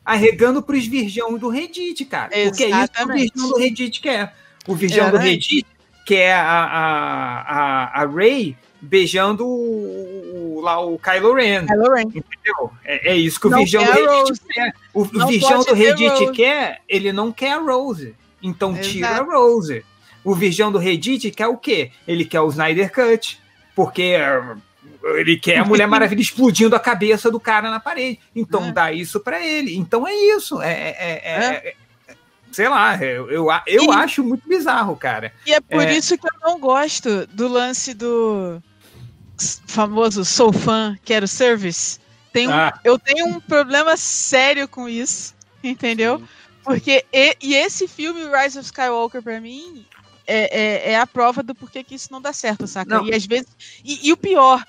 arregando 0.04 0.62
pros 0.62 0.86
virgão 0.86 1.36
do 1.38 1.48
Reddit, 1.48 2.04
cara. 2.06 2.28
Porque 2.28 2.36
é 2.38 2.44
isso 2.48 2.54
que 2.56 2.64
o 2.64 2.68
Exatamente. 2.68 3.22
virgão 3.34 3.48
do 3.50 3.56
Reddit 3.58 4.00
quer. 4.00 4.34
O 4.66 4.74
virgão 4.74 5.10
do 5.10 5.16
Exatamente. 5.16 5.54
Reddit 5.54 5.66
quer 6.06 6.34
a, 6.34 6.42
a, 6.64 7.40
a, 7.40 8.02
a 8.02 8.06
Ray 8.06 8.56
beijando 8.80 9.46
o, 9.46 10.56
o- 10.58 10.60
lá 10.60 10.80
o 10.80 10.98
Kylo 10.98 11.34
Ren. 11.34 11.66
Kylo 11.66 11.92
Ren. 11.94 12.02
Entendeu? 12.02 12.70
É, 12.84 13.12
é 13.12 13.16
isso 13.16 13.40
que 13.40 13.46
o 13.46 13.50
Não 13.50 13.58
virgão 13.64 13.84
do 13.84 13.92
Reddit 13.92 14.40
quer. 14.48 14.74
O, 14.94 15.04
Não 15.12 15.26
virgão 15.28 15.62
do 15.64 15.74
Reddit 15.74 16.32
quer, 16.32 16.80
ele 16.88 17.12
não 17.12 17.32
quer 17.32 17.52
a 17.52 17.58
Rose. 17.58 18.14
Então 18.42 18.74
tira 18.74 19.08
a 19.08 19.12
Exato. 19.14 19.30
Rose. 19.30 19.84
O 20.24 20.34
virgão 20.34 20.70
do 20.72 20.78
Reddit 20.78 21.30
quer 21.30 21.46
o 21.46 21.56
quê? 21.56 21.90
Ele 22.06 22.24
quer 22.24 22.40
o 22.40 22.48
Snyder 22.48 22.92
Cut. 22.92 23.38
Porque 23.74 24.02
eh, 24.02 24.42
ele 25.18 25.36
quer 25.38 25.58
a 25.58 25.64
Mulher 25.66 25.86
Maravilha 25.86 26.20
explodindo 26.20 26.74
a 26.74 26.80
cabeça 26.80 27.30
do 27.30 27.38
cara 27.40 27.70
na 27.70 27.78
parede. 27.80 28.18
Então 28.34 28.66
É. 28.66 28.72
dá 28.72 28.92
isso 28.92 29.20
pra 29.20 29.44
ele. 29.44 29.76
Então 29.76 30.06
é 30.06 30.14
isso. 30.14 30.60
É, 30.60 30.72
é- 30.72 30.96
é- 30.98 31.22
é- 31.24 31.68
é- 31.68 31.74
sei 32.56 32.70
lá, 32.70 32.96
eu, 33.04 33.30
eu, 33.30 33.46
eu 33.66 33.84
E- 33.84 33.90
acho 33.90 34.24
muito 34.24 34.48
bizarro, 34.48 34.96
cara. 34.96 35.30
E 35.44 35.52
é 35.52 35.60
por 35.60 35.82
É. 35.82 35.94
isso 35.94 36.16
que 36.16 36.26
eu 36.26 36.32
não 36.40 36.58
gosto 36.58 37.26
do 37.26 37.46
lance 37.48 37.92
do 37.92 38.62
famoso 39.66 40.24
sou 40.24 40.50
fã, 40.54 40.96
quero 41.04 41.28
service. 41.28 42.00
Tem 42.32 42.48
um- 42.48 42.52
Ah. 42.52 42.72
Eu 42.82 42.98
tenho 42.98 43.26
um 43.26 43.38
problema 43.40 43.94
sério 43.98 44.66
com 44.66 44.88
isso, 44.88 45.34
entendeu? 45.62 46.22
Porque 46.64 47.04
e, 47.12 47.36
e 47.42 47.54
esse 47.54 47.86
filme, 47.86 48.20
Rise 48.24 48.58
of 48.58 48.64
Skywalker, 48.64 49.22
pra 49.22 49.38
mim, 49.38 49.84
é, 50.26 50.88
é, 50.88 50.92
é 50.92 50.98
a 50.98 51.06
prova 51.06 51.42
do 51.42 51.54
porquê 51.54 51.84
que 51.84 51.94
isso 51.94 52.08
não 52.10 52.22
dá 52.22 52.32
certo, 52.32 52.66
saca? 52.66 52.88
Não. 52.96 53.06
E 53.06 53.14
às 53.14 53.26
vezes. 53.26 53.48
E, 53.84 54.08
e 54.08 54.12
o 54.14 54.16
pior, 54.16 54.64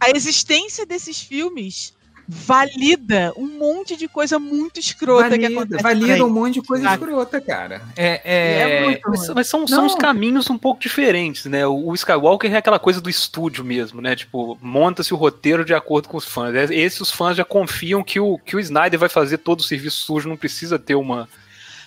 a 0.00 0.10
existência 0.10 0.84
desses 0.84 1.20
filmes 1.22 1.94
valida 2.32 3.32
um 3.36 3.46
monte 3.58 3.96
de 3.96 4.06
coisa 4.06 4.38
muito 4.38 4.78
escrota 4.78 5.30
que 5.30 5.30
Valida, 5.30 5.48
acontece. 5.60 5.82
por 5.82 5.82
valida 5.82 6.24
um 6.24 6.30
monte 6.30 6.54
de 6.54 6.62
coisa 6.62 6.92
escrota, 6.92 7.40
cara. 7.40 7.82
É, 7.96 8.20
É 8.24 8.60
é, 8.60 8.84
muito 8.84 9.10
Mas, 9.10 9.28
mas 9.30 9.46
são, 9.48 9.66
são 9.66 9.78
Não. 9.78 9.86
uns 9.86 9.94
caminhos 9.96 10.48
um 10.48 10.56
pouco 10.56 10.80
diferentes, 10.80 11.46
né? 11.46 11.66
O, 11.66 11.88
o 11.88 11.94
Skywalker 11.94 12.52
é 12.54 12.58
aquela 12.58 12.78
coisa 12.78 13.00
do 13.00 13.10
estúdio 13.10 13.64
mesmo, 13.64 14.00
né? 14.00 14.14
Tipo, 14.14 14.56
monta-se 14.62 15.12
o 15.12 15.16
roteiro 15.16 15.64
de 15.64 15.74
acordo 15.74 16.08
com 16.08 16.16
os 16.16 16.24
fãs. 16.24 16.54
É- 16.54 16.74
Esses 16.74 17.00
os 17.00 17.10
fãs 17.10 17.36
já 17.36 17.44
confiam 17.44 18.04
que 18.04 18.20
o, 18.20 18.38
que 18.38 18.54
o 18.54 18.60
Snyder 18.60 18.98
vai 18.98 19.08
fazer 19.08 19.38
todo 19.38 19.60
o 19.60 19.64
serviço 19.64 19.98
sujo, 20.04 20.28
não 20.28 20.36
precisa 20.36 20.78
ter 20.78 20.94
uma. 20.94 21.28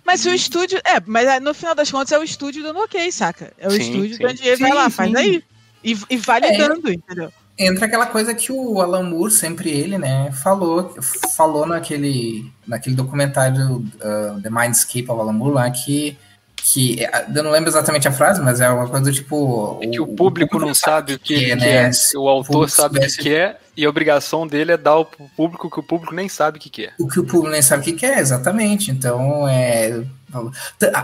Mas 0.05 0.19
se 0.19 0.29
o 0.29 0.33
estúdio. 0.33 0.79
É, 0.85 0.99
mas 1.05 1.25
ah, 1.27 1.39
no 1.39 1.53
final 1.53 1.73
das 1.73 1.89
contas 1.89 2.11
é 2.11 2.19
o 2.19 2.23
estúdio 2.23 2.61
dando 2.61 2.79
ok, 2.79 3.09
saca? 3.11 3.53
É 3.57 3.67
o 3.67 3.71
Sim, 3.71 3.79
estúdio 3.79 4.15
sim. 4.17 4.23
dando 4.23 4.39
ele 4.43 4.57
vai 4.57 4.71
Sim, 4.71 4.75
lá, 4.77 4.89
faz 4.89 5.09
sim. 5.11 5.17
aí. 5.17 5.43
E, 5.83 5.97
e 6.09 6.17
validando, 6.17 6.91
entendeu? 6.91 7.31
Entra 7.57 7.85
aquela 7.85 8.07
coisa 8.07 8.33
que 8.33 8.51
o 8.51 8.81
Alan 8.81 9.03
Moore, 9.03 9.31
sempre 9.31 9.69
ele, 9.69 9.97
né, 9.97 10.31
falou, 10.31 10.95
falou 11.35 11.67
naquele, 11.67 12.51
naquele 12.67 12.95
documentário 12.95 13.75
uh, 13.75 14.41
The 14.41 14.49
Mindscape 14.49 15.09
of 15.09 15.21
Alan 15.21 15.33
Moore 15.33 15.53
lá, 15.53 15.69
que, 15.69 16.17
que 16.55 16.97
eu 17.33 17.43
não 17.43 17.51
lembro 17.51 17.69
exatamente 17.69 18.07
a 18.07 18.11
frase, 18.11 18.41
mas 18.41 18.59
é 18.59 18.67
uma 18.69 18.87
coisa 18.87 19.05
do 19.05 19.13
tipo... 19.13 19.79
É 19.83 19.87
que 19.87 20.01
o 20.01 20.07
público 20.07 20.57
não 20.57 20.73
sabe 20.73 21.13
o 21.13 21.19
que, 21.19 21.45
que 21.45 21.55
né? 21.55 21.89
é, 21.89 21.91
o 22.17 22.27
autor 22.27 22.51
público 22.51 22.71
sabe 22.71 22.97
o 22.97 23.07
que 23.07 23.35
é, 23.35 23.57
e 23.77 23.85
a 23.85 23.89
obrigação 23.89 24.47
dele 24.47 24.71
é 24.71 24.77
dar 24.77 24.91
ao 24.91 25.05
público 25.05 25.69
que 25.69 25.79
o 25.79 25.83
público 25.83 26.15
nem 26.15 26.27
sabe 26.27 26.57
o 26.57 26.61
que 26.61 26.85
é. 26.85 26.93
O 26.99 27.07
que 27.07 27.19
o 27.19 27.23
público 27.23 27.49
nem 27.49 27.61
sabe 27.61 27.83
o 27.83 27.85
que 27.85 27.93
que 27.93 28.05
é, 28.05 28.19
exatamente. 28.19 28.89
Então, 28.89 29.47
é... 29.47 30.03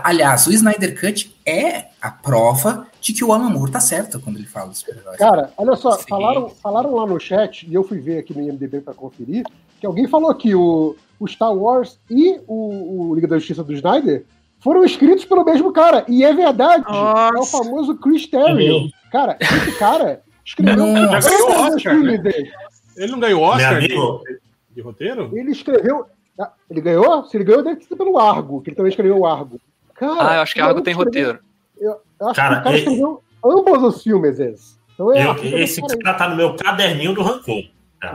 Aliás, 0.04 0.46
o 0.46 0.52
Snyder 0.52 0.98
Cut 0.98 1.34
é 1.46 1.86
a 2.00 2.10
prova 2.10 2.86
de 3.00 3.12
que 3.12 3.24
o 3.24 3.32
Alan 3.32 3.50
Moore 3.50 3.72
tá 3.72 3.80
certo 3.80 4.20
quando 4.20 4.36
ele 4.36 4.46
fala 4.46 4.68
dos 4.68 4.78
super-heróis. 4.78 5.18
Cara, 5.18 5.52
olha 5.56 5.76
só, 5.76 5.92
Sim. 5.92 6.04
falaram, 6.08 6.48
falaram 6.48 6.94
lá 6.94 7.06
no 7.06 7.18
chat, 7.18 7.66
e 7.68 7.74
eu 7.74 7.84
fui 7.84 7.98
ver 7.98 8.18
aqui 8.18 8.34
no 8.34 8.42
IMDB 8.42 8.80
pra 8.80 8.94
conferir, 8.94 9.44
que 9.80 9.86
alguém 9.86 10.06
falou 10.08 10.34
que 10.34 10.54
o, 10.54 10.96
o 11.18 11.26
Star 11.26 11.54
Wars 11.54 11.98
e 12.10 12.40
o, 12.46 13.08
o 13.10 13.14
Liga 13.14 13.28
da 13.28 13.38
Justiça 13.38 13.64
do 13.64 13.72
Snyder 13.72 14.24
foram 14.60 14.84
escritos 14.84 15.24
pelo 15.24 15.44
mesmo 15.44 15.72
cara. 15.72 16.04
E 16.06 16.24
é 16.24 16.32
verdade. 16.32 16.84
Nossa. 16.84 17.36
É 17.36 17.40
o 17.40 17.46
famoso 17.46 17.96
Chris 17.96 18.26
Terrio. 18.26 18.90
Cara, 19.10 19.36
esse 19.40 19.78
cara 19.78 20.22
escreveu 20.44 20.84
os 20.84 21.74
Oscar, 21.74 22.00
dele. 22.00 22.50
Ele 22.96 23.12
não 23.12 23.20
ganhou 23.20 23.42
Oscar 23.42 23.80
de, 23.80 23.88
de 23.88 24.80
roteiro? 24.80 25.30
Ele 25.32 25.50
escreveu. 25.50 26.06
Ah, 26.38 26.52
Ele 26.70 26.80
ganhou? 26.80 27.24
Se 27.24 27.36
ele 27.36 27.44
ganhou, 27.44 27.62
deve 27.62 27.76
ter 27.76 27.84
sido 27.84 27.96
pelo 27.96 28.18
Argo, 28.18 28.60
que 28.62 28.70
ele 28.70 28.76
também 28.76 28.90
escreveu 28.90 29.18
o 29.18 29.26
Argo. 29.26 29.60
Cara, 29.94 30.30
Ah, 30.30 30.36
eu 30.36 30.42
acho 30.42 30.54
que 30.54 30.60
o 30.60 30.64
maluco 30.64 30.82
tem 30.82 30.92
escreveu- 30.92 31.24
roteiro. 31.32 31.38
Eu, 31.78 32.00
eu 32.20 32.26
acho 32.28 32.36
Cara, 32.36 32.54
que 32.56 32.60
o 32.60 32.64
cara 32.64 32.76
ele- 32.76 32.78
escreveu 32.84 33.22
ambos 33.44 33.82
os 33.96 34.02
filmes 34.02 34.38
esses. 34.40 34.78
Então 34.94 35.14
eu- 35.14 35.34
do 35.34 35.44
esse 35.58 35.80
cara 35.80 35.98
cara 35.98 36.18
tá 36.18 36.28
no 36.28 36.36
meu 36.36 36.54
caderninho 36.56 37.14
do 37.14 37.22
rancor. 37.22 37.62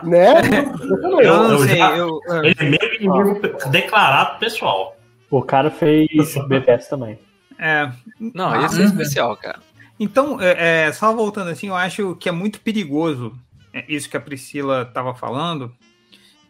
Né? 0.03 0.33
Eu 0.81 0.97
eu 0.97 1.19
eu- 1.21 1.37
não 1.43 1.51
eu 1.51 1.59
sei, 1.59 1.77
já- 1.77 1.97
eu, 1.97 2.19
eu- 2.27 2.43
Ele 2.43 2.55
é 2.57 2.63
meu 2.69 2.93
inimigo 2.95 3.39
declarado 3.69 4.39
pessoal. 4.39 4.95
O 5.29 5.41
cara 5.43 5.69
fez 5.69 6.07
BTS 6.47 6.89
também. 6.89 7.19
é, 7.59 7.89
Não, 8.19 8.49
Ah, 8.49 8.65
esse 8.65 8.77
é 8.77 8.79
uhum. 8.79 8.85
especial, 8.85 9.37
cara. 9.37 9.59
Então, 9.99 10.41
é, 10.41 10.87
é, 10.87 10.91
só 10.91 11.13
voltando 11.13 11.49
assim, 11.49 11.67
eu 11.67 11.75
acho 11.75 12.15
que 12.15 12.27
é 12.27 12.31
muito 12.31 12.59
perigoso 12.61 13.33
é, 13.73 13.83
isso 13.87 14.09
que 14.09 14.17
a 14.17 14.21
Priscila 14.21 14.81
estava 14.83 15.13
falando, 15.15 15.71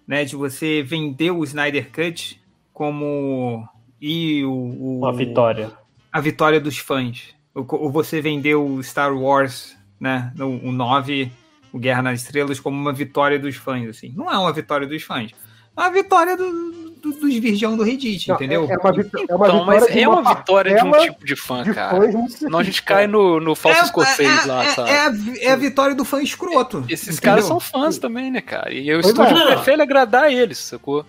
né? 0.07 0.25
De 0.25 0.35
você 0.35 0.81
vender 0.83 1.31
o 1.31 1.43
Snyder 1.43 1.89
Cut 1.91 2.41
como 2.73 3.67
e 4.01 4.43
o, 4.45 4.51
o- 4.51 4.97
Uma 4.99 5.13
vitória. 5.13 5.71
a 6.11 6.19
vitória 6.19 6.59
dos 6.59 6.77
fãs. 6.77 7.33
Ou, 7.53 7.89
você 7.89 8.19
vender 8.21 8.55
o 8.55 8.81
Star 8.83 9.15
Wars, 9.17 9.77
né? 9.99 10.33
O, 10.39 10.67
o 10.69 10.71
9, 10.71 11.31
o 11.71 11.79
Guerra 11.79 12.01
nas 12.01 12.21
Estrelas, 12.21 12.59
como 12.59 12.77
uma 12.77 12.91
vitória 12.91 13.39
dos 13.39 13.55
fãs, 13.55 13.87
assim. 13.87 14.13
Não 14.15 14.29
é 14.31 14.37
uma 14.37 14.51
vitória 14.51 14.85
dos 14.87 15.01
fãs. 15.03 15.31
É 15.77 15.79
uma 15.81 15.89
vitória 15.89 16.35
do- 16.35 16.94
do- 17.11 17.19
dos 17.19 17.35
virgão 17.35 17.77
do 17.77 17.83
Reddit, 17.83 18.27
Não, 18.27 18.35
entendeu? 18.35 18.67
É, 18.69 18.73
é 18.73 18.77
uma, 18.77 18.91
vitó- 18.93 19.17
é 19.29 19.35
uma 19.35 19.47
Então, 19.47 19.59
vitória 19.59 19.65
mas 19.65 19.87
de 19.93 19.99
é 19.99 20.07
uma 20.09 20.35
vitória 20.35 20.75
de 20.75 20.83
um 20.83 20.91
parcela 20.91 21.11
tipo 21.13 21.25
de 21.25 21.35
fã, 21.35 21.63
de 21.63 21.73
cara. 21.73 21.99
Senão 22.29 22.59
a 22.59 22.63
gente 22.63 22.81
cai 22.83 23.07
no, 23.07 23.39
no 23.39 23.55
falso 23.55 23.79
É- 23.79 23.83
escocês 23.83 24.45
é- 24.45 24.47
lá, 24.47 24.65
é- 24.65 24.69
sabe? 24.73 24.89
É 24.89 24.99
a, 24.99 25.13
é 25.41 25.51
a 25.51 25.55
vitória 25.55 25.95
do 25.95 26.03
fã 26.03 26.21
escroto. 26.21 26.83
Esses 26.89 27.07
entendeu? 27.09 27.21
caras 27.23 27.45
são 27.45 27.59
fãs 27.59 27.97
também, 27.97 28.31
né, 28.31 28.41
cara? 28.41 28.73
E 28.73 28.91
o 28.93 28.99
estúdio 28.99 29.37
é. 29.37 29.45
prefere 29.55 29.81
agradar 29.81 30.31
eles, 30.31 30.57
sacou? 30.57 31.05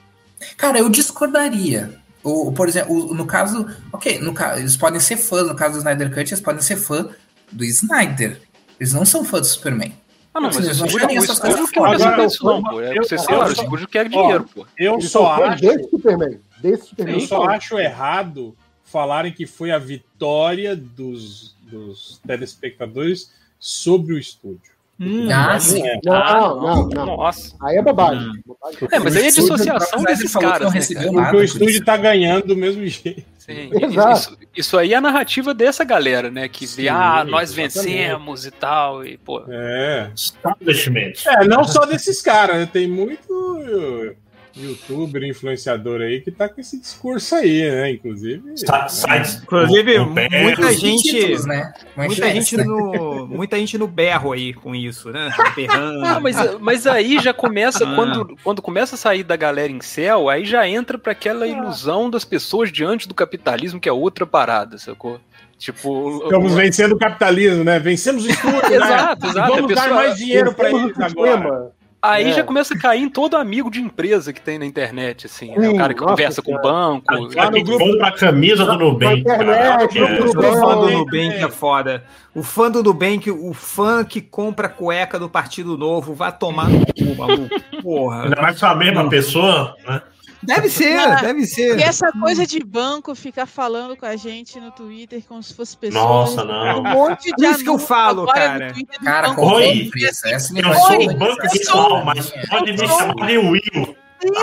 Cara, 0.57 0.79
eu 0.79 0.89
discordaria. 0.89 1.95
O, 2.23 2.51
por 2.53 2.69
exemplo, 2.69 3.15
no 3.15 3.25
caso, 3.25 3.67
ok, 3.93 4.19
no, 4.19 4.35
ca- 4.35 4.59
eles 4.59 4.77
podem 4.77 4.99
ser 5.01 5.17
fãs, 5.17 5.47
no 5.47 5.55
caso 5.55 5.75
do 5.75 5.79
Snyder 5.79 6.09
Cut, 6.13 6.31
eles 6.33 6.41
podem 6.41 6.61
ser 6.61 6.77
fã 6.77 7.09
do 7.53 7.65
Snyder. 7.65 8.41
Eles 8.81 8.93
não 8.93 9.05
são 9.05 9.25
fãs 9.25 9.43
do 9.43 9.47
Superman. 9.47 9.95
Ah, 10.37 10.41
não, 10.41 10.49
mas 10.49 10.57
o 10.57 10.71
estúdio, 10.71 10.97
acharem 10.99 11.19
o 11.19 11.25
estúdio 11.25 11.41
coisas 11.41 11.71
quer 11.71 11.81
Agora, 12.07 12.27
isso 12.27 12.45
não, 12.45 12.63
pô. 12.63 12.81
É, 12.81 12.99
eu- 12.99 13.03
você 13.05 13.15
o 13.17 13.53
estúdio 13.53 13.89
quer 13.89 14.09
dinheiro, 14.09 14.45
pô. 14.55 14.67
Eu 14.77 15.01
só 15.01 15.33
acho. 15.45 15.63
desse 15.63 15.89
Superman. 15.91 16.41
Desse 16.61 16.87
Superman. 16.89 17.15
Eu 17.15 17.21
só 17.27 17.45
acho 17.45 17.79
errado 17.79 18.55
falarem 18.85 19.33
que 19.33 19.47
foi 19.47 19.71
a 19.71 19.79
vitória 19.79 20.77
dos, 20.77 21.57
dos 21.63 22.21
telespectadores 22.27 23.33
sobre 23.59 24.13
o 24.15 24.19
estúdio. 24.19 24.76
Hum, 24.99 25.29
Ah, 25.31 25.53
Não 25.55 25.61
sim. 25.61 25.87
é. 25.87 25.99
Não, 26.05 26.15
Ah, 26.15 26.41
não, 26.41 26.89
não. 26.89 27.07
Nossa. 27.19 27.55
Aí 27.63 27.77
é 27.77 27.83
bobagem. 27.83 28.31
Bobagem. 28.47 28.89
É, 28.91 28.99
mas 28.99 29.17
aí 29.17 29.25
é 29.27 29.31
dissociação 29.31 30.03
desses 30.05 30.33
caras, 30.33 30.73
né, 30.73 30.81
cara? 30.95 31.13
Porque 31.13 31.37
o 31.37 31.43
estúdio 31.45 31.85
tá 31.85 31.97
ganhando 31.97 32.47
do 32.47 32.57
mesmo 32.57 32.87
jeito. 32.87 33.23
Sim, 33.39 33.71
Exato. 33.81 34.13
isso, 34.19 34.39
isso 34.57 34.79
aí 34.79 34.93
é 34.93 34.97
a 34.97 35.01
narrativa 35.01 35.55
dessa 35.55 35.85
galera, 35.85 36.31
né? 36.31 36.49
Que 36.49 36.67
vê, 36.67 36.83
Sim, 36.83 36.89
ah, 36.89 37.25
nós 37.25 37.51
exatamente. 37.53 37.75
vencemos 37.75 38.47
e 38.47 38.51
tal, 38.51 39.05
e 39.07 39.17
pô. 39.19 39.45
É. 39.49 40.11
Establishment. 40.17 41.13
É, 41.27 41.45
não 41.47 41.63
só 41.63 41.85
desses 41.85 42.21
caras, 42.23 42.57
né? 42.57 42.69
Tem 42.73 42.89
muito 42.89 44.15
youtuber, 44.57 45.23
influenciador 45.25 46.01
aí 46.01 46.21
que 46.21 46.31
tá 46.31 46.49
com 46.49 46.61
esse 46.61 46.81
discurso 46.81 47.35
aí, 47.35 47.71
né? 47.71 47.91
Inclusive. 47.93 48.43
Sa- 48.57 48.89
Sites. 48.89 49.43
Inclusive, 49.43 49.99
o- 49.99 50.03
o 50.03 50.07
Berro, 50.15 50.43
muita 50.43 50.73
gente. 50.73 51.03
títulos, 51.03 51.45
né? 51.47 51.73
Muita 51.97 52.31
gente, 52.33 52.57
né? 52.57 52.65
no, 52.65 53.27
muita 53.27 53.57
gente 53.59 53.77
no 53.79 53.87
berro 53.87 54.33
aí 54.33 54.53
com 54.55 54.75
isso, 54.75 55.11
né? 55.11 55.31
Berrando. 55.55 56.05
Ah, 56.05 56.21
mas, 56.21 56.37
mas 56.61 56.87
aí 56.87 57.19
já 57.19 57.35
começa, 57.35 57.85
Ah. 57.87 57.95
quando, 57.95 58.37
quando 58.43 58.63
começa 58.63 58.95
a 58.95 58.99
sair 58.99 59.23
da 59.23 59.37
galera 59.37 59.71
em 59.73 59.81
céu, 59.81 60.29
aí 60.29 60.45
já 60.45 60.67
entra 60.69 60.97
pra 60.99 61.13
aquela 61.13 61.47
ilusão 61.47 62.09
das 62.11 62.25
pessoas 62.25 62.71
diante 62.73 63.07
do 63.09 63.15
capitalismo, 63.15 63.81
que 63.81 63.89
é 63.89 63.93
outra 63.93 64.27
parada, 64.27 64.79
sacou? 64.79 65.21
Tipo. 65.59 66.21
Estamos 66.25 66.53
vencendo 66.55 66.93
o 66.93 66.99
capitalismo, 66.99 67.65
né? 67.65 67.79
Vencemos 67.79 68.27
o 68.27 68.29
estúdio, 68.31 68.61
né? 68.61 68.77
Exato, 68.77 69.27
exato. 69.27 69.53
Vamos 69.55 69.73
A 69.73 69.75
dar 69.75 69.83
pessoa- 69.83 69.95
mais 69.95 70.17
dinheiro 70.19 70.53
pra 70.55 70.67
Temos 70.69 70.83
eles 70.83 71.01
agora. 71.01 71.73
Aí 72.11 72.31
É. 72.31 72.33
já 72.33 72.45
começa 72.45 72.75
a 72.75 72.79
cair 72.79 73.03
em 73.03 73.09
todo 73.09 73.37
amigo 73.37 73.71
de 73.71 73.81
empresa 73.81 74.33
que 74.33 74.41
tem 74.41 74.59
na 74.59 74.67
internet, 74.67 75.27
assim. 75.27 75.57
né? 75.57 75.69
O 75.69 75.77
cara 75.77 75.93
que 75.95 76.01
conversa 76.01 76.41
com 76.43 76.55
o 76.55 76.61
banco. 76.61 77.05
Lá 77.35 77.51
no 77.51 77.63
grupo 77.65 77.85
compra 77.85 78.09
a 78.09 78.13
camisa 78.13 78.65
do 78.65 78.79
Nubank. 78.79 79.21
Internet, 79.21 79.63
cara, 79.63 79.89
que 79.89 79.99
é- 79.99 80.21
O 80.23 80.33
fã 80.33 80.77
do 80.81 80.91
Nubank 80.91 81.35
é 81.45 81.49
foda. 81.49 82.05
O 82.35 82.43
fã 82.43 82.71
do 82.71 82.83
Nubank, 82.83 83.31
o 83.31 83.53
fã 83.55 84.05
que 84.05 84.21
compra 84.21 84.69
cueca 84.69 85.19
do 85.19 85.29
Partido 85.29 85.77
Novo, 85.77 86.15
vai 86.15 86.31
tomar 86.37 86.69
no 86.69 86.81
cu, 86.87 87.15
maluco. 87.17 87.49
Porra. 87.83 88.25
Ainda 88.25 88.43
mais 88.43 88.59
com 88.61 88.67
a 88.67 88.75
mesma 88.75 89.09
pessoa, 89.09 89.75
né? 89.89 90.03
Deve 90.43 90.69
ser, 90.69 90.97
Ah, 90.99 91.17
deve 91.23 91.47
ser. 91.47 91.79
E 91.79 91.83
essa 91.83 92.11
coisa 92.13 92.47
de 92.47 92.61
banco 92.63 93.15
ficar 93.15 93.47
falando 93.47 93.97
com 93.97 94.07
a 94.07 94.17
gente 94.17 94.61
no 94.61 94.71
Twitter 94.71 95.23
como 95.27 95.43
se 95.43 95.55
fosse 95.55 95.77
pessoas. 95.77 96.03
Nossa, 96.05 96.45
não. 96.45 96.81
Um 96.81 96.83
monte 96.83 97.25
de 97.25 97.35
Por 97.37 97.45
isso 97.45 97.63
que 97.65 97.69
eu 97.69 97.79
falo, 97.79 98.23
no 98.23 98.29
cara. 98.33 98.73
Twitter 98.73 98.99
do 98.99 99.05
Cara, 99.05 99.41
Oi. 99.41 99.91
Essa 100.05 100.29
Eu 100.31 100.41
sou 100.41 100.87
ser 100.87 101.09
o 101.11 101.17
banco 101.19 101.43
virtual, 101.51 101.89
sou- 101.91 102.05
mas 102.05 102.33
pode 102.49 102.73
me 102.73 102.79
chamar 102.79 103.27
de 103.27 103.39
Will. 103.39 103.97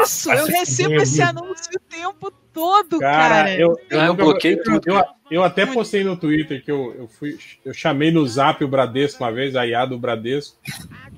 Isso, 0.04 0.30
Vai 0.30 0.40
eu 0.40 0.46
recebo 0.46 0.94
esse 1.02 1.20
Will. 1.20 1.30
anúncio 1.30 1.72
o 1.76 1.80
tempo 1.90 2.32
todo, 2.54 3.00
Cara, 3.00 3.36
cara. 3.36 3.56
eu, 3.58 3.76
eu, 3.90 4.02
Ah, 4.02 4.06
eu 4.06 4.14
bloqueei 4.14 4.54
eu- 4.54 4.64
tudo. 4.64 4.82
Eu, 4.86 5.04
eu 5.32 5.44
até 5.44 5.66
postei 5.66 6.04
no 6.04 6.16
Twitter 6.16 6.64
que 6.64 6.72
eu, 6.72 6.94
eu, 6.96 7.08
fui, 7.08 7.38
eu 7.66 7.74
chamei 7.74 8.12
no 8.12 8.26
zap 8.28 8.64
o 8.64 8.68
Bradesco 8.68 9.24
uma 9.24 9.32
vez, 9.32 9.56
a 9.56 9.66
IA 9.66 9.86
do 9.86 9.98
Bradesco, 9.98 10.58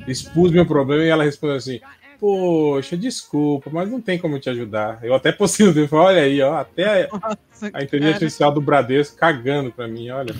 expus 0.07 0.52
meu 0.52 0.65
problema 0.65 1.03
e 1.03 1.10
ela 1.10 1.23
respondeu 1.26 1.57
assim: 1.57 1.81
Poxa, 2.20 2.96
desculpa, 2.98 3.70
mas 3.72 3.90
não 3.90 4.00
tem 4.02 4.18
como 4.18 4.40
te 4.40 4.50
ajudar. 4.50 5.00
Eu 5.04 5.14
até 5.14 5.32
Twitter, 5.32 5.88
falei, 5.88 6.06
olha 6.06 6.22
aí, 6.22 6.42
ó, 6.42 6.58
até 6.58 7.08
Nossa, 7.12 7.38
a 7.62 7.68
inteligência 7.84 8.00
cara. 8.00 8.14
artificial 8.14 8.52
do 8.52 8.62
Bradesco 8.62 9.18
cagando 9.18 9.72
pra 9.72 9.88
mim, 9.88 10.10
olha. 10.10 10.34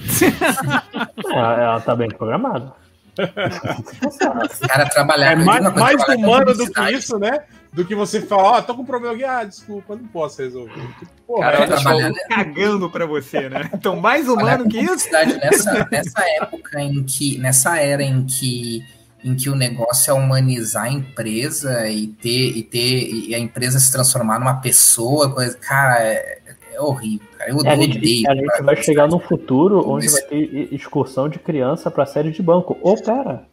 Ela, 1.26 1.62
ela 1.62 1.82
tá 1.82 1.96
bem 1.96 2.10
programada. 2.10 2.74
Os 3.18 4.60
caras 4.60 4.90
trabalhar 4.90 5.32
É 5.32 5.36
mais, 5.36 5.64
mais 5.74 5.96
trabalhar 6.04 6.28
humano 6.28 6.54
do 6.54 6.72
que 6.72 6.92
isso, 6.92 7.18
né? 7.18 7.40
Do 7.72 7.84
que 7.86 7.94
você 7.96 8.22
falar, 8.22 8.44
ó, 8.58 8.62
tô 8.62 8.74
com 8.74 8.84
um 8.84 8.86
problema 8.86 9.14
aqui, 9.16 9.24
ah, 9.26 9.44
desculpa, 9.44 9.96
não 9.96 10.08
posso 10.08 10.42
resolver. 10.42 10.82
Porra, 11.28 11.52
Cara, 11.52 11.64
é- 11.64 11.68
trabalhar, 11.68 12.10
né? 12.10 12.20
Cagando 12.30 12.90
pra 12.90 13.06
você, 13.06 13.50
né? 13.50 13.70
Então, 13.74 13.98
mais 13.98 14.30
humano 14.30 14.68
que 14.70 14.80
isso. 14.80 15.12
nessa, 15.12 15.88
nessa 15.92 16.24
época 16.42 16.82
em 16.82 17.04
que 17.04 17.38
nessa 17.38 17.78
era 17.80 18.02
em 18.04 18.26
que 18.26 18.82
em 19.26 19.36
que 19.36 19.50
o 19.50 19.56
negócio 19.56 20.12
é 20.12 20.14
humanizar 20.14 20.84
a 20.84 20.90
empresa 20.90 21.90
e 21.90 22.08
ter 22.08 22.56
e 22.58 22.62
ter 22.64 23.10
e 23.30 23.34
a 23.36 23.40
empresa 23.40 23.80
se 23.80 23.92
transformar 23.92 24.40
numa 24.40 24.62
pessoa 24.62 25.34
coisa 25.34 25.58
cara 25.58 26.00
é, 26.02 26.40
é 26.74 26.80
horrível 26.80 27.28
cara. 27.38 27.50
eu 27.50 27.60
A 27.66 27.76
gente, 27.76 27.98
odeio 27.98 28.30
a 28.30 28.36
gente 28.36 28.46
cara. 28.48 28.64
vai 28.64 28.76
chegar 28.84 29.08
num 29.08 29.20
futuro 29.20 29.84
onde 29.90 30.06
Isso. 30.06 30.16
vai 30.20 30.24
ter 30.30 30.74
excursão 30.74 31.28
de 31.28 31.40
criança 31.40 31.90
pra 31.90 32.06
série 32.06 32.32
de 32.32 32.42
banco. 32.44 32.78
Ô, 32.84 32.96
pera! 32.96 33.44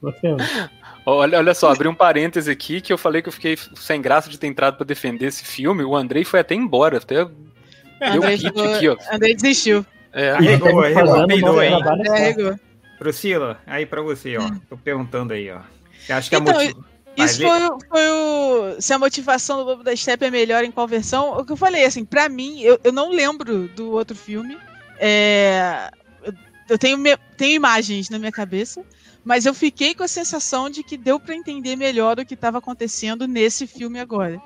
Você, 0.00 0.28
Olha, 1.04 1.38
olha 1.38 1.54
só, 1.54 1.72
abri 1.72 1.88
um 1.88 1.94
parêntese 1.94 2.50
aqui 2.50 2.80
que 2.82 2.92
eu 2.92 2.98
falei 2.98 3.22
que 3.22 3.28
eu 3.28 3.32
fiquei 3.32 3.56
sem 3.76 4.00
graça 4.00 4.28
de 4.28 4.38
ter 4.38 4.46
entrado 4.46 4.76
pra 4.76 4.84
defender 4.86 5.26
esse 5.26 5.42
filme. 5.42 5.82
O 5.82 5.96
Andrei 5.96 6.22
foi 6.22 6.38
até 6.40 6.54
embora, 6.54 6.98
até 6.98 7.24
deu 7.24 7.30
um 7.30 8.16
Andrei, 8.16 8.34
hit 8.36 8.46
ficou- 8.46 8.74
aqui, 8.74 8.88
ó. 8.90 8.96
Andrei 9.10 9.34
desistiu. 9.34 9.86
É, 10.12 10.32
Arregou, 10.32 10.80
arregou, 10.82 11.04
um 11.16 11.20
Andrei 11.22 11.40
só. 11.40 12.12
arregou. 12.12 12.58
Priscila, 12.98 13.60
aí 13.66 13.86
pra 13.86 14.02
você, 14.02 14.36
ó. 14.36 14.50
Tô 14.68 14.76
perguntando 14.76 15.32
aí, 15.32 15.50
ó. 15.50 15.60
Você 16.04 16.12
acha 16.12 16.28
que 16.30 16.36
a 16.36 16.38
Então, 16.38 16.54
motivo... 16.54 16.84
Vai 17.16 17.26
Isso 17.26 17.42
foi, 17.42 17.64
o- 17.66 17.78
foi 17.88 18.08
o. 18.10 18.76
Se 18.80 18.92
a 18.92 18.98
motivação 18.98 19.56
do 19.58 19.64
Lobo 19.64 19.82
da 19.82 19.94
Steppe 19.96 20.26
é 20.26 20.30
melhor 20.30 20.62
em 20.62 20.70
qual 20.70 20.86
versão? 20.86 21.36
O 21.36 21.44
que 21.44 21.50
eu 21.50 21.56
falei, 21.56 21.84
assim, 21.84 22.04
pra 22.04 22.28
mim, 22.28 22.60
eu, 22.60 22.78
eu 22.84 22.92
não 22.92 23.10
lembro 23.10 23.66
do 23.68 23.90
outro 23.90 24.16
filme. 24.16 24.56
É, 25.00 25.90
eu, 26.24 26.32
eu 26.70 26.78
tenho, 26.78 26.96
me- 26.96 27.16
tenho 27.36 27.56
imagens 27.56 28.08
na 28.08 28.20
minha 28.20 28.30
cabeça, 28.30 28.82
mas 29.24 29.46
eu 29.46 29.52
fiquei 29.54 29.96
com 29.96 30.04
a 30.04 30.08
sensação 30.08 30.70
de 30.70 30.84
que 30.84 30.96
deu 30.96 31.18
pra 31.18 31.34
entender 31.34 31.74
melhor 31.74 32.20
o 32.20 32.24
que 32.24 32.34
estava 32.34 32.58
acontecendo 32.58 33.26
nesse 33.26 33.66
filme 33.66 33.98
agora. 33.98 34.40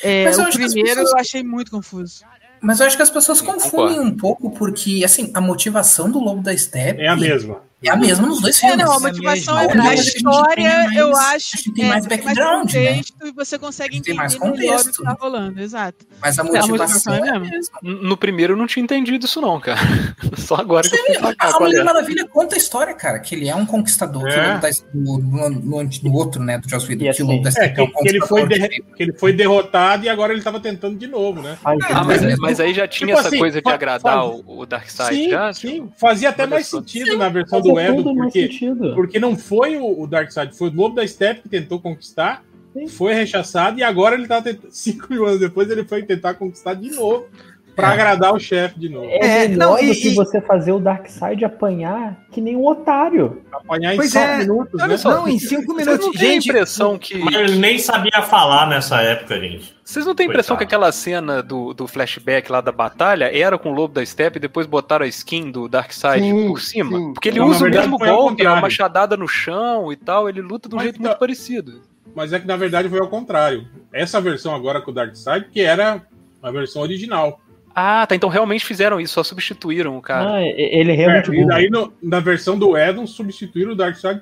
É, 0.00 0.24
Mas 0.26 0.38
eu 0.38 0.44
o 0.44 0.46
acho 0.48 0.58
primeiro 0.58 0.88
pessoas- 0.90 1.10
eu 1.12 1.18
achei 1.18 1.42
muito 1.42 1.72
confuso. 1.72 2.24
mas 2.60 2.78
eu 2.78 2.86
acho 2.86 2.96
que 2.96 3.02
as 3.02 3.10
pessoas 3.10 3.40
confundem 3.40 3.98
um 3.98 4.16
pouco 4.16 4.50
porque 4.52 5.02
assim 5.04 5.32
a 5.34 5.40
motivação 5.40 6.08
do 6.08 6.20
Lobo 6.20 6.40
da 6.40 6.56
Steppe 6.56 7.00
é 7.02 7.08
a 7.08 7.16
mesma. 7.16 7.62
É 7.84 7.90
a 7.90 7.96
mesma 7.96 8.26
nos 8.26 8.40
dois 8.40 8.56
É, 8.62 8.68
filmes 8.68 8.84
não, 8.84 8.92
a 8.92 8.96
é 8.96 8.98
motivação 9.00 9.58
é, 9.58 9.64
A 9.64 9.68
que 9.94 10.00
história, 10.00 10.54
tem 10.54 10.64
mais- 10.64 10.96
eu 10.96 11.16
acho 11.16 11.56
gente 11.56 11.72
tem 11.74 11.88
mais 11.88 12.06
é, 12.06 12.08
background, 12.08 12.72
né? 12.72 12.86
contexto 12.88 13.14
e 13.26 13.32
você 13.32 13.58
consegue 13.58 13.90
tem 13.90 13.98
entender 14.00 14.16
mais 14.16 14.34
melhor 14.38 14.48
o 14.48 14.52
contexto. 14.52 14.92
que 14.98 15.02
tá 15.02 15.16
rolando, 15.20 15.60
exato. 15.60 16.06
mas 16.20 16.38
a 16.38 16.42
É, 16.42 16.44
a 16.58 16.66
motivação 16.66 17.14
é 17.14 17.28
é 17.28 17.30
a 17.30 17.38
mesma. 17.40 17.78
No 17.82 18.16
primeiro 18.16 18.52
eu 18.52 18.56
não 18.56 18.66
tinha 18.66 18.82
entendido 18.82 19.24
isso, 19.26 19.40
não, 19.40 19.58
cara. 19.60 19.78
Só 20.36 20.56
agora 20.56 20.88
que 20.88 20.94
eu 20.96 21.04
fui 21.20 21.34
A 21.38 21.58
Mulher 21.60 21.80
é. 21.80 21.84
Maravilha 21.84 22.26
conta 22.28 22.54
a 22.54 22.58
história, 22.58 22.94
cara, 22.94 23.18
que 23.18 23.34
ele 23.34 23.48
é 23.48 23.54
um 23.54 23.66
conquistador, 23.66 24.24
que 24.24 24.30
É. 24.30 24.58
da- 24.58 24.70
no, 24.94 25.18
no, 25.18 25.50
no, 25.50 25.82
no 26.02 26.12
outro, 26.14 26.42
né, 26.42 26.58
do 26.58 26.68
Joss 26.68 26.86
Whedon, 26.88 27.04
E 27.06 27.12
que 27.14 27.22
o 27.22 27.26
Lobo 27.26 27.42
da 27.42 27.50
É, 27.56 27.64
é 27.64 27.68
que, 27.68 27.86
que 27.86 28.08
ele 28.08 28.20
foi 28.26 28.46
derre- 28.48 28.82
que 28.96 29.02
ele 29.02 29.12
foi 29.12 29.32
derrotado 29.32 30.04
e 30.04 30.08
agora 30.08 30.32
ele 30.32 30.42
tava 30.42 30.60
tentando 30.60 30.96
de 30.96 31.06
novo, 31.06 31.42
né? 31.42 31.56
faz 31.62 31.78
Ah, 31.90 32.04
mas, 32.04 32.38
Mas- 32.38 32.60
aí 32.60 32.72
já 32.74 32.86
tinha 32.86 33.08
Tipo 33.08 33.18
essa 33.18 33.28
assim, 33.28 33.38
coisa 33.38 33.60
de 33.62 33.70
agradar 33.70 34.24
o, 34.26 34.66
Darkseid 34.66 35.14
Sim, 35.14 35.30
já? 35.30 35.52
sim. 35.52 35.88
Fazia 35.98 36.28
até 36.30 36.46
mais 36.46 36.66
sentido 36.66 37.16
na 37.16 37.28
versão 37.28 37.60
do 37.60 37.71
Edo, 37.78 37.96
tudo 37.96 38.14
mais 38.14 38.32
porque, 38.32 38.50
porque 38.94 39.18
não 39.18 39.36
foi 39.36 39.76
o, 39.76 40.02
o 40.02 40.06
Darkseid, 40.06 40.56
foi 40.56 40.70
o 40.70 40.74
Lobo 40.74 40.94
da 40.94 41.06
Steppe 41.06 41.42
que 41.42 41.48
tentou 41.48 41.80
conquistar, 41.80 42.44
Sim. 42.72 42.88
foi 42.88 43.14
rechaçado 43.14 43.78
e 43.78 43.82
agora 43.82 44.14
ele 44.14 44.26
tá 44.26 44.40
tentando. 44.40 44.70
Cinco 44.72 45.06
mil 45.10 45.26
anos 45.26 45.40
depois 45.40 45.70
ele 45.70 45.84
foi 45.84 46.02
tentar 46.02 46.34
conquistar 46.34 46.74
de 46.74 46.90
novo 46.90 47.26
pra 47.74 47.88
É. 47.88 47.92
agradar 47.92 48.34
o 48.34 48.38
chefe 48.38 48.78
de 48.78 48.88
novo. 48.88 49.06
É, 49.08 49.44
É, 49.44 49.48
não, 49.48 49.78
e- 49.78 49.88
do 49.88 49.92
que 49.94 50.08
e- 50.08 50.14
você 50.14 50.40
fazer 50.40 50.72
o 50.72 50.78
Darkseid 50.78 51.44
apanhar 51.44 52.16
que 52.30 52.40
nem 52.40 52.56
um 52.56 52.66
otário. 52.66 53.42
Apanhar 53.52 53.94
em 53.94 53.96
Pois 53.96 54.10
cinco 54.12 54.24
é. 54.24 54.38
minutos, 54.38 54.80
Olha 54.80 54.88
né? 54.88 54.96
só, 54.96 55.10
Não, 55.10 55.28
em 55.28 55.38
cinco 55.38 55.72
Vocês 55.74 55.86
minutos. 55.86 56.06
não 56.06 56.12
têm 56.12 56.28
a 56.28 56.32
Gente, 56.34 56.48
impressão 56.48 56.98
que. 56.98 57.18
Mas 57.18 57.34
ele 57.34 57.56
nem 57.56 57.78
sabia 57.78 58.22
falar 58.22 58.66
nessa 58.68 59.00
época, 59.02 59.38
gente. 59.40 59.74
Vocês 59.84 60.06
não 60.06 60.14
têm 60.14 60.26
a 60.26 60.28
impressão 60.30 60.56
que 60.56 60.64
aquela 60.64 60.90
cena 60.92 61.42
do, 61.42 61.74
do 61.74 61.86
flashback 61.86 62.50
lá 62.50 62.60
da 62.60 62.72
batalha 62.72 63.30
era 63.36 63.58
com 63.58 63.70
o 63.70 63.74
Lobo 63.74 63.94
da 63.94 64.04
Steppe 64.04 64.38
e 64.38 64.40
depois 64.40 64.66
botaram 64.66 65.04
a 65.04 65.08
skin 65.08 65.50
do 65.50 65.68
Darkseid 65.68 66.32
por 66.46 66.60
cima? 66.60 66.96
sim. 66.96 67.12
Porque 67.12 67.28
ele 67.28 67.40
Não, 67.40 67.48
usa 67.48 67.66
o 67.66 67.70
mesmo 67.70 67.98
golpe, 67.98 68.10
a 68.10 68.16
contrário. 68.46 68.62
machadada 68.62 69.16
no 69.16 69.28
chão 69.28 69.92
e 69.92 69.96
tal, 69.96 70.28
ele 70.28 70.40
luta 70.40 70.68
de 70.68 70.74
um 70.74 70.76
Mas 70.76 70.84
jeito 70.84 71.00
não- 71.00 71.08
muito 71.10 71.18
parecido. 71.18 71.82
Mas 72.14 72.32
é 72.32 72.38
que 72.40 72.46
na 72.46 72.56
verdade 72.56 72.88
foi 72.88 73.00
ao 73.00 73.08
contrário. 73.08 73.66
Essa 73.92 74.20
versão 74.20 74.54
agora 74.54 74.80
com 74.80 74.90
o 74.90 74.94
Darkseid, 74.94 75.46
que 75.52 75.60
era 75.60 76.02
a 76.42 76.50
versão 76.50 76.82
original. 76.82 77.40
Ah, 77.74 78.06
tá. 78.06 78.14
Então 78.14 78.28
realmente 78.28 78.64
fizeram 78.64 79.00
isso, 79.00 79.14
só 79.14 79.22
substituíram 79.22 79.96
o 79.96 80.02
cara. 80.02 80.34
Ah, 80.36 80.42
ele 80.42 80.92
realmente 80.92 81.30
É, 81.30 81.40
e 81.40 81.46
daí 81.46 81.70
no- 81.70 81.92
na 82.02 82.20
versão 82.20 82.58
do 82.58 82.76
Edon 82.76 83.06
substituíram 83.06 83.72
o 83.72 83.74
Darkseid 83.74 84.20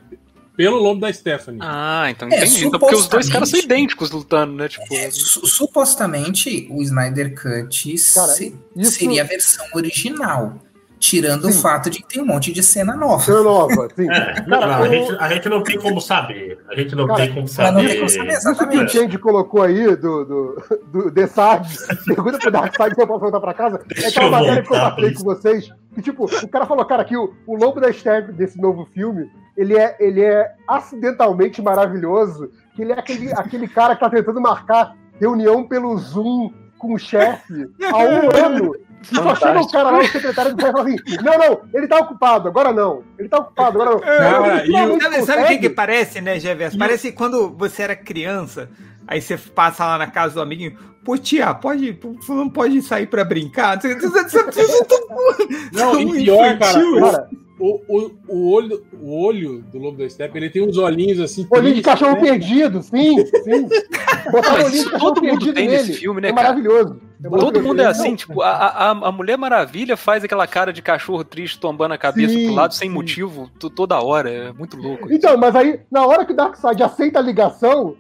pelo 0.57 0.77
Lobo 0.79 1.01
da 1.01 1.13
Stephanie. 1.13 1.59
Ah, 1.63 2.09
então 2.11 2.29
É, 2.31 2.37
entendi. 2.45 2.67
Então, 2.67 2.79
porque 2.79 2.95
os 2.95 3.09
dois 3.09 3.29
caras 3.31 3.49
são 3.49 3.59
idênticos 3.59 4.11
lutando, 4.11 4.53
né? 4.55 4.69
Tipo, 4.69 4.95
É, 4.95 5.11
su- 5.11 5.47
supostamente 5.47 6.67
o 6.71 6.83
Snyder 6.83 7.35
Cut 7.35 7.95
Cara, 8.15 8.29
se- 8.33 8.55
isso- 8.77 8.93
seria 8.93 9.23
a 9.23 9.27
versão 9.27 9.65
original. 9.75 10.59
Tirando 11.01 11.47
o 11.47 11.51
Sim. 11.53 11.63
fato 11.63 11.89
de 11.89 12.03
que 12.03 12.07
tem 12.09 12.23
um 12.23 12.27
monte 12.27 12.53
de 12.53 12.63
cena 12.63 12.95
nova. 12.95 13.23
Cena 13.23 13.43
nova, 13.43 13.89
sim. 13.97 14.07
É, 14.11 14.45
não, 14.47 14.63
a, 14.63 14.87
gente, 14.87 15.17
a 15.19 15.29
gente 15.31 15.49
não 15.49 15.63
tem 15.63 15.79
como 15.79 15.99
saber. 15.99 16.59
A 16.69 16.75
gente 16.75 16.95
não 16.95 17.07
Cara, 17.07 17.21
tem 17.21 17.29
como 17.31 17.41
Mas 17.41 17.57
não 17.57 17.65
saber. 17.65 17.87
tem 17.89 17.97
como 17.97 18.09
saber, 18.11 18.33
Isso 18.33 18.41
que 18.43 18.49
o 18.49 18.51
exatamente. 18.53 18.93
Change 18.93 19.19
colocou 19.19 19.63
aí 19.63 19.97
do, 19.97 20.25
do, 20.27 20.63
do 20.93 21.11
The 21.11 21.27
Side, 21.27 22.05
pergunta 22.05 22.39
pro 22.39 22.51
Dark 22.51 22.77
Side 22.77 22.95
se 22.95 23.01
eu 23.01 23.07
posso 23.07 23.21
voltar 23.21 23.41
pra 23.41 23.55
casa. 23.55 23.81
É 23.91 23.95
Deixa 23.95 24.09
aquela 24.21 24.27
eu 24.27 24.31
matéria 24.31 24.63
que 24.63 24.75
eu 24.75 24.79
passei 24.79 25.15
com 25.15 25.25
vocês. 25.25 25.69
Que, 25.95 26.03
tipo, 26.03 26.25
o 26.27 26.49
cara 26.49 26.67
falou, 26.67 26.85
cara, 26.85 27.03
que 27.05 27.17
o, 27.17 27.33
o 27.47 27.57
Lobo 27.57 27.81
da 27.81 27.91
Steppe 27.91 28.33
desse 28.33 28.61
novo 28.61 28.87
filme, 28.93 29.27
ele 29.57 29.79
é, 29.79 29.97
ele 29.99 30.23
é 30.23 30.53
acidentalmente 30.69 31.63
maravilhoso, 31.63 32.51
que 32.77 32.83
ele 32.83 32.93
é 32.93 32.99
aquele, 32.99 33.33
aquele 33.33 33.67
cara 33.67 33.95
que 33.95 34.01
tá 34.01 34.11
tentando 34.11 34.41
marcar 34.41 34.95
reunião 35.19 35.67
pelo 35.67 35.97
Zoom 35.97 36.53
com 36.79 36.93
o 36.95 36.99
chefe 36.99 37.69
há 37.91 37.97
um 37.97 38.29
ano. 38.45 38.75
Só 39.03 39.35
chega 39.35 39.61
o 39.61 39.69
cara 39.71 39.91
lá, 39.91 39.99
o 40.01 40.07
secretário 40.07 40.55
do 40.55 40.61
fala 40.61 40.83
assim: 40.83 40.97
Não, 41.23 41.39
não, 41.39 41.61
ele 41.75 41.89
tá 41.89 41.99
ocupado, 41.99 42.49
agora 42.49 42.73
não. 42.73 43.03
Ele 43.19 43.29
tá 43.29 43.39
ocupado, 43.39 43.81
agora 43.81 43.91
não. 43.97 44.01
Cara, 44.01 44.57
Ele 44.59 44.67
finalmente 44.67 45.03
sabe, 45.03 45.23
sabe 45.23 45.43
o 45.43 45.47
que, 45.47 45.59
que 45.59 45.71
parece, 45.71 46.21
né, 46.21 46.39
Geverso? 46.39 46.77
Parece 46.79 47.13
quando 47.13 47.51
você 47.57 47.83
era 47.83 47.97
criança, 47.97 48.69
aí 49.07 49.21
você 49.21 49.37
passa 49.37 49.85
lá 49.87 49.99
na 49.99 50.07
casa 50.07 50.35
do 50.35 50.43
amiguinho. 50.43 50.77
Pô, 51.05 51.17
tia, 51.17 51.55
pode, 51.55 51.99
fulano 52.27 52.51
pode 52.51 52.83
sair 52.83 53.07
pra 53.07 53.25
brincar? 53.25 53.81
Você- 53.81 53.95
você- 53.95 54.09
você- 54.09 54.43
você- 54.45 54.65
você- 54.67 55.71
Não, 55.73 55.99
e 55.99 56.13
pior, 56.13 56.59
cara, 56.59 56.79
cara, 57.01 57.29
o, 57.59 57.81
o, 57.89 58.11
o, 58.29 58.51
olho, 58.53 58.85
o 59.01 59.23
olho 59.25 59.63
do 59.73 59.79
Lobo 59.79 59.97
da 59.99 60.09
Steppe, 60.09 60.37
ele 60.39 60.51
tem 60.51 60.63
uns 60.63 60.77
olhinhos 60.77 61.21
assim. 61.21 61.47
Olhinho 61.51 61.75
de 61.75 61.83
cachorro 61.83 62.15
né? 62.17 62.21
perdido, 62.21 62.83
sim, 62.83 63.17
sim. 63.27 63.69
Botaram 64.31 64.59
Mas 64.59 64.65
olhinho 64.67 64.85
de 64.85 64.91
cachorro 64.91 65.15
todo 65.15 65.23
mundo 65.25 65.39
perdido 65.39 65.55
tem 65.55 65.69
nele. 65.69 65.93
filme, 65.95 66.21
né, 66.21 66.29
é 66.29 66.33
cara? 66.33 66.49
maravilhoso. 66.49 67.01
É 67.03 67.10
Todo 67.29 67.63
mundo 67.63 67.83
é 67.83 67.87
assim, 67.87 68.15
tipo, 68.17 68.41
a, 68.41 68.51
a, 68.51 68.91
a 68.91 69.13
Mulher 69.13 69.37
Maravilha 69.37 69.97
faz 69.97 70.25
aquela 70.25 70.47
cara 70.47 70.73
de 70.73 70.81
cachorro 70.81 71.23
triste 71.23 71.59
tombando 71.61 71.93
a 71.93 71.99
cabeça 71.99 72.33
Sim, 72.33 72.47
pro 72.47 72.55
lado 72.55 72.75
sem 72.75 72.89
sim. 72.89 72.95
motivo 72.95 73.51
to- 73.59 73.69
toda 73.69 74.01
hora. 74.01 74.31
É 74.31 74.53
muito 74.53 74.77
louco. 74.77 75.13
Então, 75.13 75.37
mas 75.37 75.55
aí, 75.55 75.81
na 75.91 76.07
hora 76.07 76.25
que 76.25 76.33
o 76.33 76.37
Darkseid 76.37 76.83
aceita 76.83 77.19
a 77.19 77.23
ligação, 77.23 77.95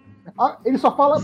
ele 0.64 0.78
só 0.78 0.96
fala 0.96 1.20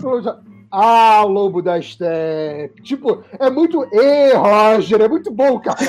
Ah, 0.70 1.22
o 1.24 1.28
lobo 1.28 1.62
da 1.62 1.80
Steppe. 1.80 2.82
Tipo, 2.82 3.24
é 3.38 3.48
muito. 3.48 3.86
Ê, 3.92 4.34
Roger, 4.34 5.00
é 5.02 5.08
muito 5.08 5.30
bom, 5.30 5.58
cara. 5.60 5.76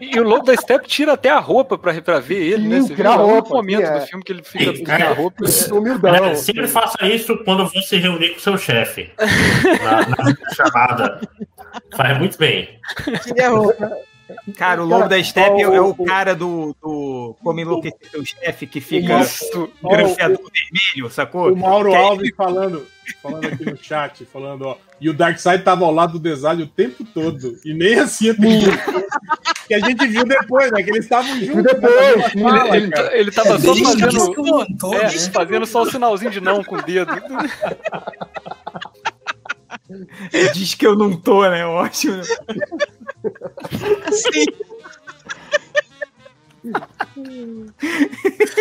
E 0.00 0.18
o 0.20 0.24
Lobo 0.24 0.44
da 0.44 0.54
Steppe 0.56 0.86
tira 0.88 1.12
até 1.14 1.30
a 1.30 1.38
roupa 1.38 1.78
pra, 1.78 1.94
pra 2.02 2.18
ver 2.20 2.42
ele, 2.42 2.68
né? 2.68 2.80
Você 2.80 2.94
tira 2.94 3.10
viu? 3.10 3.18
a 3.18 3.22
É 3.22 3.26
um 3.26 3.30
roupa, 3.34 3.54
momento 3.54 3.86
sim, 3.86 3.92
é. 3.92 3.98
do 4.00 4.06
filme 4.06 4.24
que 4.24 4.32
ele 4.32 4.42
fica 4.42 4.76
Sim, 4.76 4.84
sem 4.84 4.94
a 5.02 5.12
roupa. 5.12 5.44
Humildão. 5.72 6.14
É, 6.14 6.34
sempre 6.34 6.66
faça 6.68 7.06
isso 7.06 7.36
quando 7.44 7.68
for 7.68 7.80
se 7.82 7.96
reunir 7.96 8.30
com 8.34 8.40
seu 8.40 8.58
chefe. 8.58 9.10
Na, 9.82 10.00
na 10.24 10.54
chamada. 10.54 11.20
Faz 11.96 12.18
muito 12.18 12.36
bem. 12.36 12.78
Cara, 14.56 14.82
o 14.82 14.86
Lobo 14.86 15.08
da 15.08 15.22
Steppe 15.22 15.62
é 15.62 15.80
o 15.80 15.94
cara 15.94 16.34
do, 16.34 16.74
do 16.82 17.36
Como 17.42 17.60
Enlouquecer 17.60 18.10
Seu 18.10 18.24
Chefe, 18.24 18.66
que 18.66 18.80
fica 18.80 19.20
Isso. 19.20 19.68
grampeador 19.82 20.40
vermelho, 20.52 21.10
sacou? 21.10 21.52
O 21.52 21.56
Mauro 21.56 21.90
Que 21.90 21.96
Alves 21.96 22.30
falando, 22.36 22.86
falando 23.22 23.46
aqui 23.46 23.64
no 23.70 23.76
chat, 23.76 24.24
falando, 24.24 24.62
ó. 24.62 24.76
E 25.00 25.08
o 25.08 25.14
Darkseid 25.14 25.62
tava 25.62 25.84
ao 25.84 25.92
lado 25.92 26.14
do 26.14 26.18
design 26.18 26.62
o 26.62 26.66
tempo 26.66 27.04
todo. 27.14 27.56
E 27.64 27.72
nem 27.72 27.94
assim 28.00 28.30
atendia. 28.30 28.72
que 29.68 29.74
a 29.74 29.78
gente 29.80 30.06
viu 30.08 30.24
depois, 30.24 30.72
né? 30.72 30.82
Que 30.82 30.90
eles 30.90 31.04
estavam 31.04 31.38
juntos. 31.38 31.62
depois, 31.62 32.32
sim. 32.32 32.36
mesma 32.42 32.58
sala, 32.58 32.76
Ele, 32.76 32.90
cara. 32.90 33.16
ele 33.18 33.30
tava 33.30 33.48
só 33.60 33.74
Desde 33.74 33.82
que 33.82 34.00
fazendo. 34.00 34.16
isso 34.16 34.34
montou, 34.42 34.94
É, 34.94 35.08
fazendo 35.10 35.66
só 35.66 35.82
o 35.82 35.90
sinalzinho 35.90 36.30
de 36.32 36.40
não 36.40 36.64
com 36.64 36.76
o 36.76 36.82
dedo. 36.82 37.12
Diz 40.52 40.74
que 40.74 40.86
eu 40.86 40.96
não 40.96 41.16
tô, 41.16 41.48
né? 41.48 41.64
Ótimo. 41.64 42.20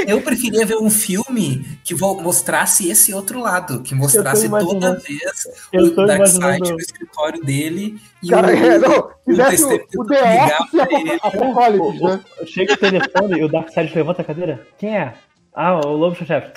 Eu 0.07 0.21
preferia 0.21 0.65
ver 0.65 0.77
um 0.77 0.89
filme 0.89 1.65
que 1.83 1.93
mostrasse 1.95 2.89
esse 2.89 3.13
outro 3.13 3.39
lado, 3.39 3.81
que 3.81 3.95
mostrasse 3.95 4.47
toda 4.49 4.97
vez 4.99 5.47
eu 5.73 5.85
o 5.85 5.91
tô 5.95 6.05
Darkseid 6.05 6.71
no 6.71 6.79
escritório 6.79 7.43
dele 7.43 7.99
e 8.21 8.29
Cara, 8.29 8.47
o, 8.47 8.51
é, 8.51 8.77
não, 8.77 9.11
o 9.25 9.31
o, 9.31 9.35
Dexter 9.35 9.85
o 9.97 10.13
e 10.13 11.17
Apocalipse, 11.21 12.03
né? 12.03 12.21
Chega 12.45 12.73
o 12.73 12.77
telefone 12.77 13.39
e 13.39 13.43
o 13.43 13.49
Darkseid 13.49 13.95
levanta 13.95 14.21
a 14.21 14.25
cadeira. 14.25 14.67
Quem 14.77 14.95
é? 14.97 15.13
Ah, 15.53 15.75
o 15.75 15.95
Lobo 15.95 16.15
Chefe. 16.15 16.53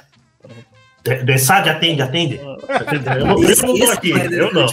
Dessade, 1.25 1.71
atende, 1.71 2.03
atende. 2.03 2.37
Eu 2.37 3.27
não, 3.27 3.43
eu 3.43 3.57
não 3.67 3.79
tô 3.79 3.91
aqui, 3.93 4.11
eu 4.11 4.53
não. 4.53 4.67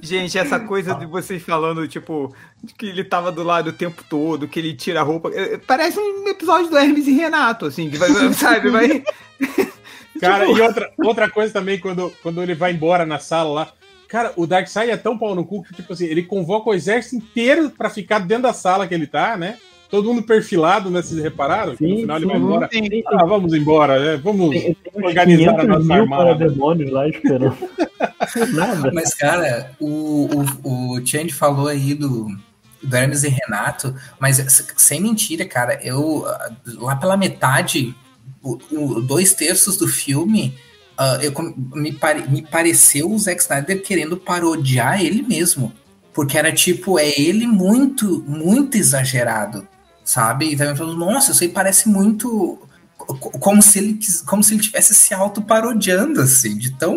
Gente, 0.00 0.38
essa 0.38 0.60
coisa 0.60 0.94
de 0.94 1.06
vocês 1.06 1.42
falando, 1.42 1.86
tipo, 1.88 2.34
que 2.78 2.86
ele 2.86 3.04
tava 3.04 3.30
do 3.32 3.42
lado 3.42 3.70
o 3.70 3.72
tempo 3.72 4.02
todo, 4.08 4.48
que 4.48 4.58
ele 4.58 4.74
tira 4.74 5.00
a 5.00 5.02
roupa. 5.02 5.30
eh, 5.34 5.58
Parece 5.66 5.98
um 5.98 6.26
episódio 6.28 6.70
do 6.70 6.78
Hermes 6.78 7.06
e 7.06 7.12
Renato, 7.12 7.66
assim, 7.66 7.90
que 7.90 7.96
vai, 7.98 8.08
sabe, 8.34 8.70
vai. 8.70 9.02
Cara, 10.20 10.46
Tipo- 10.46 10.58
e 10.58 10.62
outra, 10.62 10.90
outra 10.98 11.28
coisa 11.30 11.52
também, 11.52 11.78
quando, 11.78 12.10
quando 12.22 12.42
ele 12.42 12.54
vai 12.54 12.72
embora 12.72 13.04
na 13.04 13.18
sala 13.18 13.50
lá. 13.50 13.72
Cara, 14.08 14.32
o 14.36 14.46
Darkseid 14.46 14.90
é 14.90 14.96
tão 14.96 15.18
pau 15.18 15.34
no 15.34 15.44
cu 15.44 15.62
que, 15.64 15.74
tipo 15.74 15.92
assim, 15.92 16.06
ele 16.06 16.22
convoca 16.22 16.70
o 16.70 16.74
exército 16.74 17.16
inteiro 17.16 17.70
pra 17.70 17.90
ficar 17.90 18.20
dentro 18.20 18.44
da 18.44 18.52
sala 18.52 18.86
que 18.86 18.94
ele 18.94 19.06
tá, 19.06 19.36
né? 19.36 19.58
Todo 19.90 20.08
mundo 20.12 20.22
perfilado, 20.22 20.90
né? 20.90 21.00
Vocês 21.02 21.22
repararam? 21.22 21.76
Que 21.76 21.84
no 21.84 21.90
Sim, 21.94 22.00
final 22.02 22.16
ele 22.16 22.26
sim, 22.26 22.32
vai 22.32 22.40
embora. 22.40 22.68
sim, 22.72 22.84
sim. 22.88 23.02
Ah, 23.06 23.24
vamos 23.24 23.54
embora, 23.54 23.98
né? 24.00 24.20
Vamos 24.22 24.50
Tem, 24.50 24.74
tem 24.74 25.04
organizar 25.04 25.50
a 25.50 25.54
500 25.54 25.68
nossa 25.68 25.84
mil 25.84 26.02
armada. 26.02 26.24
parademônios 26.24 26.90
lá 26.90 27.08
esperando. 27.08 27.56
Nada. 28.52 28.90
Mas, 28.92 29.14
cara, 29.14 29.70
o, 29.80 30.28
o, 30.64 30.94
o 30.98 31.06
Change 31.06 31.32
falou 31.32 31.68
aí 31.68 31.94
do, 31.94 32.28
do 32.82 32.96
Hermes 32.96 33.22
e 33.24 33.28
Renato, 33.28 33.94
mas 34.18 34.36
sem 34.76 35.00
mentira, 35.00 35.44
cara, 35.46 35.78
eu 35.82 36.24
ah, 36.26 36.50
lá 36.78 36.96
pela 36.96 37.16
metade, 37.16 37.94
o, 38.42 38.58
o- 38.72 39.00
dois 39.00 39.34
terços 39.34 39.76
do 39.76 39.86
filme, 39.88 40.54
ah, 40.98 41.18
eu, 41.22 41.32
me, 41.74 41.92
pare- 41.92 42.28
me 42.28 42.42
pareceu 42.42 43.10
o 43.10 43.18
Zack 43.18 43.40
Snyder 43.40 43.82
querendo 43.82 44.16
parodiar 44.16 45.00
ele 45.04 45.22
mesmo. 45.22 45.72
Porque 46.12 46.38
era 46.38 46.50
tipo, 46.50 46.98
é 46.98 47.08
ele 47.20 47.46
muito, 47.46 48.24
muito 48.26 48.76
exagerado, 48.78 49.68
sabe? 50.06 50.46
E 50.52 50.56
também 50.56 50.74
falando, 50.76 50.96
nossa, 50.96 51.32
isso 51.32 51.42
aí 51.42 51.50
parece 51.50 51.88
muito. 51.88 52.58
co- 52.96 53.16
Como 53.38 53.60
se 53.60 53.78
ele, 53.78 53.98
como 54.26 54.42
se 54.42 54.54
ele 54.54 54.62
tivesse 54.62 54.94
se 54.94 55.12
auto-parodiando, 55.12 56.20
assim, 56.22 56.56
de 56.56 56.70
tão. 56.72 56.96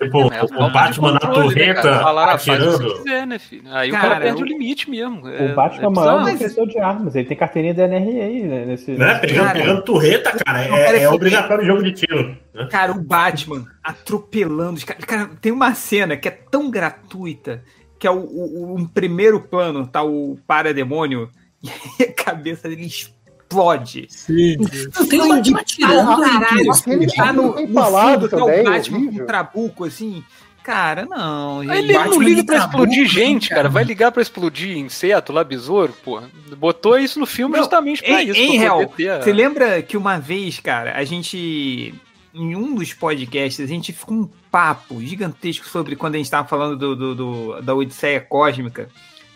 Tipo, 0.00 0.32
É, 0.32 0.44
o 0.44 0.48
falta 0.48 0.66
de 0.66 0.72
Batman 0.72 1.08
na 1.08 1.14
né, 1.14 1.20
cara? 1.20 1.34
torreta 1.34 2.02
o 2.12 2.18
atirando. 2.18 2.94
quiser, 3.02 3.26
né, 3.26 3.38
filho? 3.38 3.62
Aí 3.72 3.88
o 3.88 3.92
Cara, 3.92 4.08
cara 4.08 4.20
perde 4.20 4.40
eu- 4.40 4.44
o 4.46 4.48
limite 4.48 4.88
mesmo. 4.90 5.26
É, 5.28 5.52
O 5.52 5.54
Batman 5.56 5.80
é 5.80 5.84
é 5.84 5.88
o 5.88 5.90
maior 5.90 6.24
de 6.66 6.78
armas. 6.78 7.14
Ele 7.16 7.26
tem 7.28 7.36
carteirinha 7.36 7.74
da 7.74 7.84
NRA 7.88 8.46
né, 8.48 8.64
nesse. 8.66 8.92
Né? 8.92 9.14
Pegando, 9.18 9.44
Cara, 9.46 9.58
pegando 9.58 9.82
torreta, 9.82 10.32
cara, 10.44 10.64
é, 10.64 11.02
é 11.02 11.08
obrigatório 11.10 11.64
jogo 11.64 11.82
de 11.82 11.92
tiro. 11.92 12.36
né? 12.54 12.68
Cara, 12.70 12.92
o 12.92 13.00
Batman 13.02 13.66
atropelando 13.82 14.74
os 14.74 14.84
caras. 14.84 15.04
Cara, 15.04 15.30
tem 15.40 15.50
uma 15.52 15.74
cena 15.74 16.16
que 16.16 16.28
é 16.28 16.30
tão 16.30 16.70
gratuita 16.70 17.62
que 17.98 18.06
é 18.06 18.10
o, 18.10 18.16
o- 18.18 18.76
um 18.78 18.86
primeiro 18.86 19.40
plano, 19.40 19.86
tá 19.86 20.02
o 20.02 20.38
parademônio, 20.46 21.28
e 21.64 21.70
aí 21.70 22.08
a 22.08 22.12
cabeça 22.24 22.68
dele 22.68 22.86
explode. 22.86 24.06
Sim. 24.10 24.56
Não 24.96 25.06
tem 25.06 25.20
o 25.20 25.28
Batman 25.28 25.60
atirando 25.60 26.22
aí, 26.22 26.30
Caralho, 26.30 26.72
aquele 26.72 27.06
tá 27.06 27.24
tá 27.24 27.32
no, 27.32 27.60
no 27.66 27.74
falado 27.74 28.28
fundo, 28.28 28.30
tá 28.30 28.36
também, 28.36 28.60
o 28.60 28.64
Batman 28.64 28.98
com 29.12 29.22
um 29.22 29.26
trabuco, 29.26 29.84
assim. 29.84 30.24
Cara, 30.62 31.06
não. 31.06 31.62
Ele 31.64 31.92
não 31.94 32.04
Batman 32.04 32.24
liga 32.24 32.40
de 32.42 32.46
pra 32.46 32.56
trabuco, 32.56 32.84
explodir 32.84 33.06
gente, 33.08 33.48
cara? 33.48 33.62
cara. 33.62 33.68
Vai 33.70 33.82
ligar 33.82 34.12
pra 34.12 34.20
explodir 34.22 34.76
inseto 34.76 35.32
lá, 35.32 35.42
besouro, 35.42 35.92
pô. 36.04 36.20
Botou 36.58 36.98
isso 36.98 37.18
no 37.18 37.26
filme 37.26 37.54
Não, 37.56 37.60
justamente 37.62 38.02
pra 38.02 38.22
Em, 38.22 38.28
isso. 38.28 38.38
em 38.38 38.58
real, 38.58 38.86
ter 38.86 39.22
você 39.22 39.32
lembra 39.32 39.82
que 39.82 39.96
uma 39.96 40.18
vez, 40.18 40.60
cara, 40.60 40.96
a 40.96 41.04
gente. 41.04 41.94
Em 42.32 42.54
um 42.54 42.76
dos 42.76 42.92
podcasts, 42.94 43.58
a 43.58 43.66
gente 43.66 43.92
ficou 43.92 44.16
um 44.18 44.28
papo 44.52 45.00
gigantesco 45.00 45.66
sobre 45.66 45.96
quando 45.96 46.14
a 46.14 46.18
gente 46.18 46.30
tava 46.30 46.46
falando 46.46 46.76
do, 46.76 46.94
do- 46.94 47.14
do- 47.16 47.60
da 47.62 47.74
Odisseia 47.74 48.20
Cósmica, 48.20 48.88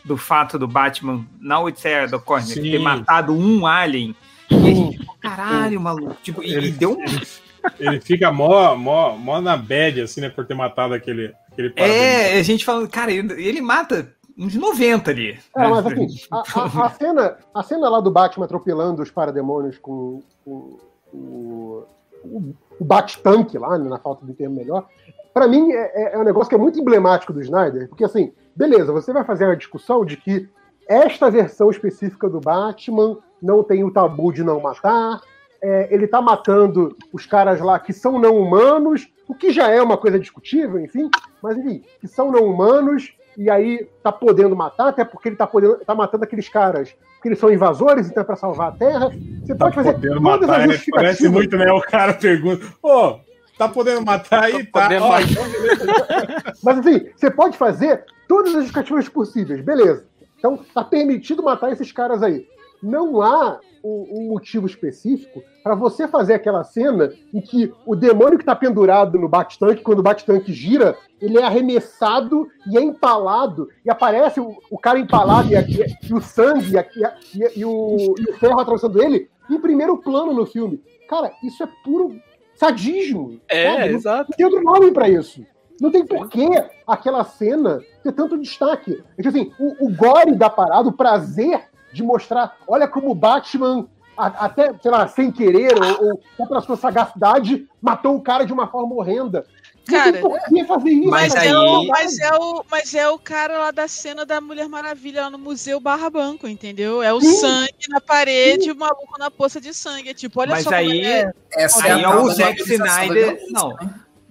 do 0.05 0.17
fato 0.17 0.59
do 0.59 0.69
Batman 0.69 1.25
na 1.41 1.61
Odisseia 1.61 2.07
da 2.07 2.19
Cósmica 2.19 2.61
ter 2.61 2.79
matado 2.79 3.33
um 3.35 3.67
alien. 3.67 4.15
E 4.51 4.55
a 4.55 4.59
gente 4.75 4.99
ficou, 4.99 5.17
caralho, 5.21 5.81
maluco. 5.81 6.17
Tipo, 6.23 6.43
e, 6.43 6.53
Ele- 6.55 6.69
e 6.69 6.73
deu 6.73 6.93
um. 6.93 7.05
Ele 7.81 7.99
fica 7.99 8.31
mó, 8.31 8.77
mó, 8.77 9.17
mó 9.17 9.41
na 9.41 9.57
bad, 9.57 10.03
assim, 10.03 10.21
né? 10.21 10.29
Por 10.29 10.45
ter 10.47 10.53
matado 10.55 10.93
aquele, 10.93 11.33
aquele 11.51 11.73
É, 11.77 12.39
a 12.39 12.43
gente 12.43 12.63
falando, 12.63 12.87
cara, 12.91 13.11
ele, 13.11 13.33
ele 13.43 13.63
mata 13.63 14.13
uns 14.37 14.55
90 14.55 15.11
ali. 15.11 15.39
É, 15.57 15.61
né? 15.63 15.69
mas 15.71 15.87
assim, 15.87 16.07
a, 16.31 16.37
a- 16.61 16.87
a 16.87 16.91
cena, 16.91 17.39
a 17.55 17.63
cena 17.63 17.89
lá 17.89 18.01
do 18.01 18.11
Batman 18.11 18.45
atropelando 18.45 19.03
os 19.03 19.11
parademônios 19.11 19.79
com, 19.79 20.23
com 20.45 20.79
o, 21.15 21.87
o, 22.23 22.55
o 22.79 22.85
Bat-Tank 22.85 23.57
lá, 23.57 23.79
né, 23.79 23.89
na 23.89 23.99
falta 23.99 24.27
de 24.27 24.33
um 24.33 24.35
termo 24.35 24.57
melhor, 24.57 24.87
pra 25.33 25.49
mim 25.49 25.73
é, 25.73 25.93
é- 25.95 26.15
é 26.17 26.19
um 26.19 26.25
negócio 26.25 26.51
que 26.51 26.55
é 26.55 26.59
muito 26.59 26.79
emblemático 26.79 27.33
do 27.33 27.41
Snyder, 27.41 27.89
porque 27.89 28.05
assim, 28.05 28.31
beleza, 28.57 28.93
você 28.93 29.13
vai 29.13 29.25
fazer 29.25 29.47
uma 29.47 29.57
discussão 29.57 30.05
de 30.05 30.17
que 30.17 30.49
esta 30.89 31.31
versão 31.31 31.71
específica 31.71 32.29
do 32.29 32.41
Batman 32.41 33.19
não 33.41 33.63
tem 33.63 33.85
o 33.85 33.91
tabu 33.91 34.33
de 34.33 34.45
não 34.45 34.61
matar, 34.61 35.21
é, 35.63 35.89
ele 35.91 36.07
tá 36.07 36.21
matando 36.21 36.97
os 37.13 37.25
caras 37.27 37.61
lá 37.61 37.79
que 37.79 37.93
são 37.93 38.19
não 38.19 38.37
humanos, 38.37 39.09
o 39.27 39.35
que 39.35 39.51
já 39.51 39.71
é 39.71 39.81
uma 39.81 39.97
coisa 39.97 40.19
discutível, 40.19 40.79
enfim, 40.79 41.11
mas 41.43 41.57
enfim, 41.57 41.83
que 42.01 42.07
são 42.07 42.31
não 42.31 42.45
humanos, 42.45 43.15
e 43.37 43.51
aí 43.51 43.89
tá 44.03 44.13
podendo 44.13 44.55
matar, 44.55 44.89
até 44.89 45.05
porque 45.05 45.31
ele 45.31 45.37
tá, 45.37 45.47
podendo, 45.47 45.77
tá 45.79 45.95
matando 45.95 46.25
aqueles 46.25 46.49
caras 46.49 46.95
porque 47.25 47.31
eles 47.31 47.39
são 47.39 47.51
invasores, 47.51 48.07
então 48.07 48.23
é 48.23 48.27
pra 48.27 48.37
salvar 48.37 48.69
a 48.69 48.73
Terra. 48.73 49.11
Você 49.43 49.55
Tá 49.55 49.65
pode 49.65 49.77
fazer 49.77 49.95
podendo 49.95 50.21
todas 50.21 50.47
matar, 50.47 50.61
as 50.61 50.67
né? 50.69 50.85
Parece 50.91 51.29
muito, 51.31 51.57
né? 51.57 51.73
O 51.73 51.81
cara 51.81 52.13
pergunta, 52.13 52.67
ô, 52.83 53.19
tá 53.57 53.67
podendo 53.67 54.05
matar 54.05 54.45
aí? 54.45 54.67
Tá. 54.67 54.83
podendo 54.83 55.05
Ó, 55.05 55.09
matar. 55.09 55.25
Mas 56.63 56.79
assim, 56.81 57.09
você 57.17 57.31
pode 57.31 57.57
fazer 57.57 58.05
todas 58.29 58.49
as 58.51 58.65
justificativas 58.65 59.09
possíveis, 59.09 59.61
beleza. 59.61 60.07
Então, 60.39 60.59
tá 60.75 60.85
permitido 60.85 61.43
matar 61.43 61.73
esses 61.73 61.91
caras 61.93 62.23
aí. 62.23 62.47
Não 62.83 63.23
há 63.23 63.59
um, 63.83 64.07
um 64.11 64.29
motivo 64.29 64.67
específico 64.67 65.43
para 65.63 65.75
você 65.75 66.07
fazer 66.07 66.35
aquela 66.35 66.63
cena 66.65 67.11
em 67.33 67.41
que 67.41 67.73
o 67.87 67.97
demônio 67.97 68.39
que 68.39 68.45
tá 68.45 68.55
pendurado 68.55 69.19
no 69.19 69.27
bate-tanque, 69.29 69.83
quando 69.83 70.01
o 70.01 70.03
bate-tanque 70.03 70.53
gira, 70.53 70.95
ele 71.19 71.39
é 71.39 71.43
arremessado 71.45 72.47
e 72.71 72.77
é 72.77 72.83
empalado, 72.83 73.69
e 73.85 73.91
aparece 73.91 74.39
o, 74.39 74.55
o 74.71 74.79
cara 74.79 74.99
empalado 74.99 75.51
e, 75.51 75.57
aqui- 75.57 75.85
e 76.03 76.13
o 76.13 76.21
sangue 76.21 76.75
e, 76.77 77.39
e- 77.39 77.61
e 77.61 77.65
o, 77.65 78.15
e 78.19 78.31
o 78.31 78.35
ferro 78.35 78.61
atravessando 78.61 79.03
ele 79.03 79.31
em 79.51 79.59
primeiro 79.59 79.97
plano 79.99 80.35
no 80.35 80.45
filme. 80.45 80.83
Cara, 81.09 81.33
isso 81.43 81.63
é 81.63 81.69
puro 81.83 82.19
sadismo. 82.55 83.41
É, 83.49 83.71
sabe? 83.73 83.89
Exato. 83.95 84.31
Não 84.31 84.37
tem 84.37 84.47
outro 84.47 84.63
nome 84.63 84.91
pra 84.93 85.09
isso. 85.09 85.45
Não 85.81 85.91
tem 85.91 86.07
porquê 86.07 86.47
aquela 86.87 87.25
cena 87.25 87.81
ter 88.03 88.13
tanto 88.13 88.39
destaque. 88.39 89.03
É 89.19 89.23
tipo 89.23 89.29
assim, 89.29 89.53
o, 89.59 89.87
o 89.87 89.95
gore 89.95 90.35
da 90.35 90.49
parada, 90.49 90.89
o 90.89 90.93
prazer 90.93 91.65
de 91.93 92.03
mostrar, 92.03 92.57
olha 92.67 92.87
como 92.89 93.11
o 93.11 93.15
Batman, 93.15 93.87
a- 94.17 94.45
até, 94.47 94.73
sei 94.81 94.91
lá, 94.91 95.07
sem 95.09 95.31
querer, 95.33 95.73
ou, 95.77 96.09
ou 96.11 96.21
até 96.35 96.47
pela 96.47 96.61
sua 96.61 96.77
sagacidade, 96.77 97.67
matou 97.83 98.15
o 98.17 98.21
cara 98.21 98.45
de 98.45 98.53
uma 98.53 98.67
forma 98.69 98.95
horrenda. 98.95 99.45
Cara, 99.87 100.17
isso. 100.19 101.11
Mas 101.11 101.35
é 101.35 101.41
aí- 101.41 101.55
o, 101.55 101.85
mas, 101.89 102.19
é 102.19 102.33
o, 102.35 102.65
mas 102.71 102.95
é 102.95 103.09
o 103.11 103.19
cara 103.19 103.59
lá 103.59 103.71
da 103.71 103.87
cena 103.87 104.25
da 104.25 104.41
Mulher 104.41 104.67
Maravilha 104.67 105.23
lá 105.25 105.31
no 105.31 105.39
Museu 105.39 105.79
Barra 105.79 106.09
Banco, 106.09 106.49
entendeu? 106.49 107.03
É 107.03 107.13
o 107.13 107.21
Sim. 107.21 107.35
sangue 107.35 107.75
na 107.91 108.01
parede, 108.01 108.71
o 108.71 108.77
maluco 108.77 109.19
na 109.19 109.31
poça 109.31 109.61
de 109.61 109.75
sangue. 109.75 110.09
É 110.09 110.15
tipo, 110.15 110.41
olha 110.41 110.53
Mas 110.53 110.65
só 110.65 110.71
como 110.71 110.81
aí- 110.81 111.05
é. 111.05 111.31
Essa 111.53 111.85
Aí 111.85 111.91
a 111.93 111.99
é 111.99 112.03
tal 112.03 112.25
o 112.25 112.29
da 112.29 112.35
Zack 112.35 112.63
Snyder. 112.63 113.39
Não. 113.51 113.77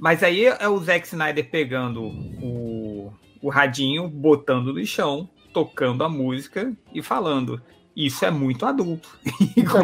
Mas 0.04 0.22
aí 0.22 0.46
é 0.46 0.68
o 0.68 0.78
Zack 0.80 1.08
Snyder 1.08 1.50
pegando 1.50 2.04
o, 2.04 3.14
o 3.42 3.50
radinho, 3.50 4.10
botando 4.10 4.74
no 4.74 4.86
chão, 4.86 5.30
tocando 5.54 6.04
a 6.04 6.10
música 6.10 6.74
e 6.94 7.02
falando. 7.02 7.62
Isso 7.96 8.26
é 8.26 8.30
muito 8.30 8.66
adulto. 8.66 9.18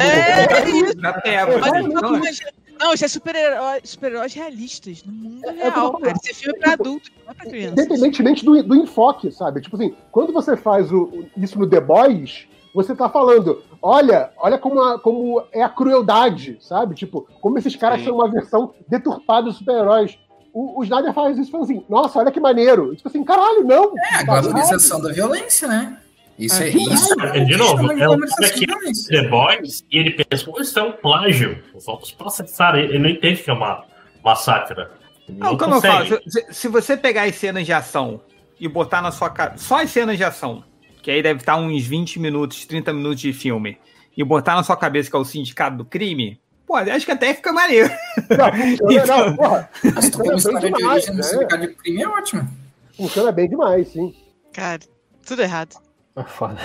É, 0.01 0.69
isso. 0.69 0.97
Na 0.97 1.13
tela. 1.13 1.57
Mas, 1.59 1.85
Então, 1.85 2.01
não, 2.11 2.19
mas- 2.19 2.39
não, 2.77 2.93
isso 2.93 3.05
é 3.05 3.07
super-heróis 3.07 3.81
super 3.85 4.11
realistas 4.11 5.03
no 5.05 5.13
mundo 5.13 5.45
É, 5.45 5.49
é 5.51 5.63
real, 5.69 5.91
tô 5.93 5.99
cara. 5.99 6.17
Esse 6.21 6.33
filme 6.33 6.57
é 6.57 6.61
pra 6.63 6.73
adulto, 6.73 7.09
não 7.23 7.31
é 7.31 7.35
pra 7.35 7.45
criança. 7.45 7.73
Independentemente 7.81 8.43
do, 8.43 8.61
do 8.61 8.75
enfoque, 8.75 9.31
sabe? 9.31 9.61
Tipo 9.61 9.77
assim, 9.77 9.95
quando 10.11 10.33
você 10.33 10.57
faz 10.57 10.91
o- 10.91 11.25
isso 11.37 11.57
no 11.57 11.65
The 11.69 11.79
Boys, 11.79 12.45
você 12.73 12.95
tá 12.95 13.09
falando, 13.09 13.61
olha, 13.81 14.29
olha 14.37 14.57
como, 14.57 14.81
a- 14.81 14.99
como 14.99 15.43
é 15.51 15.63
a 15.63 15.69
crueldade, 15.69 16.57
sabe? 16.61 16.95
Tipo, 16.95 17.27
como 17.41 17.57
esses 17.57 17.75
caras 17.75 17.99
Sim. 17.99 18.05
são 18.05 18.15
uma 18.15 18.29
versão 18.29 18.73
deturpada 18.87 19.43
dos 19.43 19.57
super-heróis. 19.57 20.17
O, 20.53 20.79
o 20.79 20.83
Snyder 20.83 21.13
faz 21.13 21.37
isso 21.37 21.51
falando 21.51 21.65
assim, 21.71 21.85
nossa, 21.89 22.19
olha 22.19 22.31
que 22.31 22.39
maneiro. 22.39 22.95
Tipo 22.95 23.07
assim, 23.09 23.23
caralho, 23.23 23.63
não. 23.63 23.93
É, 23.97 24.15
a 24.15 24.23
glamorização 24.23 24.99
da 25.01 25.11
violência, 25.11 25.67
né? 25.67 25.97
Isso 26.37 26.63
é 26.63 26.67
É, 26.67 26.71
isso. 26.71 27.21
É, 27.21 27.39
de 27.41 27.57
novo, 27.57 27.91
é 27.91 27.95
o 27.95 27.97
glamorização 27.97 28.65
cara 28.67 28.79
que. 28.93 29.07
The 29.09 29.27
Boys 29.27 29.83
e 29.91 29.97
ele 29.97 30.11
pensa, 30.23 30.45
pô, 30.45 30.59
isso 30.61 30.79
é 30.79 30.83
um 30.83 30.91
plágio. 30.93 31.61
Vamos 31.85 32.11
processar. 32.11 32.75
Ele, 32.77 32.87
ele 32.93 32.99
não 32.99 33.09
entende 33.09 33.43
que 33.43 33.49
é 33.49 33.53
uma, 33.53 33.83
uma 34.23 34.35
sátira. 34.35 34.91
Ele 35.27 35.37
Não, 35.37 35.51
não 35.51 35.57
como 35.57 35.75
eu 35.75 35.81
falo, 35.81 35.99
consegue. 36.05 36.31
se, 36.31 36.45
se 36.53 36.67
você 36.67 36.95
pegar 36.97 37.23
as 37.23 37.35
cenas 37.35 37.65
de 37.65 37.73
ação 37.73 38.21
e 38.59 38.67
botar 38.67 39.01
na 39.01 39.11
sua 39.11 39.29
cara. 39.29 39.53
Só 39.57 39.81
as 39.81 39.89
cenas 39.91 40.17
de 40.17 40.23
ação, 40.23 40.63
que 41.01 41.11
aí 41.11 41.21
deve 41.21 41.39
estar 41.39 41.57
uns 41.57 41.85
20 41.85 42.19
minutos, 42.19 42.65
30 42.65 42.93
minutos 42.93 43.21
de 43.21 43.33
filme, 43.33 43.77
e 44.15 44.23
botar 44.23 44.55
na 44.55 44.63
sua 44.63 44.77
cabeça 44.77 45.09
que 45.09 45.15
é 45.15 45.19
o 45.19 45.25
sindicato 45.25 45.77
do 45.77 45.85
crime, 45.85 46.39
pô, 46.67 46.75
acho 46.75 47.05
que 47.05 47.11
até 47.11 47.33
fica 47.33 47.51
maneiro. 47.51 47.89
Não, 48.29 48.77
funciona, 48.77 49.05
não, 49.05 49.35
porra, 49.37 49.69
Mas 49.95 50.09
tu 50.09 50.23
de 50.23 50.59
demais, 50.59 50.83
origem 50.83 51.11
no 51.11 51.17
né? 51.17 51.23
sindicato 51.23 51.67
de 51.67 51.73
crime 51.75 52.01
é 52.01 52.07
ótimo. 52.07 52.47
Funciona 52.95 53.31
bem 53.31 53.49
demais, 53.49 53.87
sim. 53.87 54.13
Cara, 54.53 54.81
tudo 55.25 55.41
errado. 55.41 55.75
É 56.15 56.23
foda. 56.23 56.57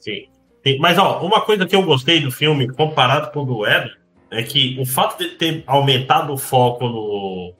Sim. 0.00 0.26
Mas, 0.80 0.98
ó, 0.98 1.20
uma 1.24 1.42
coisa 1.42 1.66
que 1.66 1.76
eu 1.76 1.82
gostei 1.82 2.20
do 2.20 2.32
filme, 2.32 2.68
comparado 2.68 3.30
com 3.30 3.42
o 3.42 3.44
do 3.44 3.66
Ed, 3.66 3.90
é 4.30 4.42
que 4.42 4.76
o 4.80 4.84
fato 4.84 5.18
de 5.18 5.30
ter 5.36 5.62
aumentado 5.66 6.32
o 6.32 6.36
foco 6.36 6.88
no, 6.88 7.54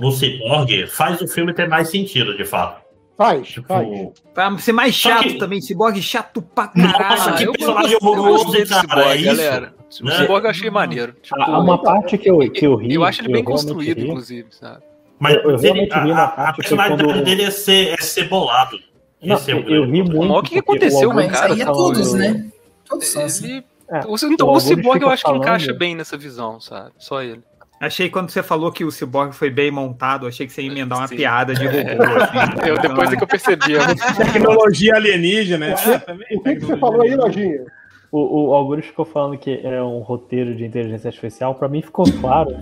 no 0.00 0.10
Cyborg 0.10 0.86
faz 0.88 1.20
o 1.20 1.28
filme 1.28 1.54
ter 1.54 1.68
mais 1.68 1.90
sentido, 1.90 2.36
de 2.36 2.44
fato. 2.44 2.82
Faz, 3.18 3.48
Tipo, 3.48 3.66
faz. 3.66 3.88
Pra 4.32 4.56
ser 4.58 4.72
mais 4.72 4.94
chato 4.94 5.24
que- 5.24 5.38
também, 5.38 5.60
Cyborg 5.60 6.00
chato 6.00 6.40
pra 6.40 6.68
caralho. 6.68 6.98
Nossa, 7.10 7.32
que 7.32 7.42
eu 7.44 7.52
personagem 7.52 7.98
eu 8.00 8.08
horroroso, 8.08 8.52
cara, 8.86 9.12
é 9.12 9.16
isso? 9.16 9.24
galera. 9.26 9.74
O 10.00 10.04
Né? 10.04 10.16
Cyborg 10.18 10.44
eu 10.44 10.50
achei 10.50 10.70
maneiro. 10.70 11.14
Tipo, 11.20 11.42
Há 11.42 11.58
uma 11.58 11.82
parte 11.82 12.16
que 12.16 12.30
eu, 12.30 12.38
que 12.50 12.64
eu 12.64 12.76
ri. 12.76 12.94
eu 12.94 13.02
acho 13.04 13.20
ele 13.22 13.32
bem 13.32 13.42
construído, 13.42 13.98
ri. 13.98 14.08
inclusive, 14.08 14.46
sabe? 14.52 14.82
Mas 15.18 15.34
Eu- 15.34 15.42
eu 15.42 15.50
ele- 15.50 15.62
realmente 15.62 15.92
a, 15.92 16.00
vi 16.04 16.08
na 16.12 16.24
a, 16.24 16.52
personalidade 16.52 17.04
quando- 17.12 17.24
dele 17.24 17.42
é 17.42 17.50
ser, 17.50 17.88
é 17.94 17.96
ser 17.96 18.28
bolado. 18.28 18.78
Não, 19.20 19.34
é 19.34 19.38
o 19.38 19.42
eu 19.50 19.64
grande 19.64 19.90
ri 19.90 20.02
muito. 20.04 20.32
O 20.32 20.42
que 20.42 20.58
aconteceu 20.60 21.10
com 21.10 21.18
o 21.18 21.28
cara? 21.28 21.52
aí 21.54 21.60
é 21.60 21.64
todos, 21.66 22.14
né? 22.14 22.46
Todos 22.88 23.06
são 23.08 23.24
assim. 23.24 23.64
É, 23.90 24.00
O- 24.06 24.14
Então, 24.30 24.46
o, 24.46 24.50
Augusto 24.50 24.68
Cyborg 24.68 25.02
eu 25.02 25.08
acho 25.10 25.24
que 25.24 25.32
encaixa 25.32 25.72
bem 25.74 25.96
nessa 25.96 26.16
visão, 26.16 26.60
sabe? 26.60 26.92
Só 26.98 27.20
ele. 27.20 27.42
Achei 27.80 28.10
quando 28.10 28.30
você 28.30 28.42
falou 28.42 28.72
que 28.72 28.84
o 28.84 28.90
Cyborg 28.90 29.32
foi 29.32 29.50
bem 29.50 29.70
montado, 29.70 30.26
achei 30.26 30.46
que 30.46 30.52
você 30.52 30.62
ia 30.62 30.70
emendar 30.70 30.98
uma 30.98 31.06
Sim. 31.06 31.16
piada 31.16 31.54
de 31.54 31.64
robô. 31.66 32.02
assim. 32.02 32.60
Eu, 32.68 32.78
depois 32.80 33.12
é 33.12 33.16
que 33.16 33.22
eu 33.22 33.28
percebi. 33.28 33.74
Tecnologia 34.32 34.96
alienígena, 34.96 35.68
né? 35.68 35.74
Ah, 35.86 35.98
também, 36.00 36.26
O 36.36 36.40
que, 36.42 36.54
que 36.56 36.60
você 36.60 36.72
tecnologia 36.72 36.78
falou 36.78 37.02
aí, 37.02 37.10
alienígena. 37.12 37.24
Lojinha? 37.24 37.64
O, 38.10 38.48
o 38.48 38.54
Augusto 38.54 38.88
ficou 38.88 39.04
falando 39.04 39.38
que 39.38 39.60
é 39.62 39.82
um 39.82 39.98
roteiro 39.98 40.56
de 40.56 40.64
inteligência 40.64 41.08
artificial. 41.08 41.54
Pra 41.54 41.68
mim 41.68 41.82
ficou 41.82 42.04
claro 42.20 42.56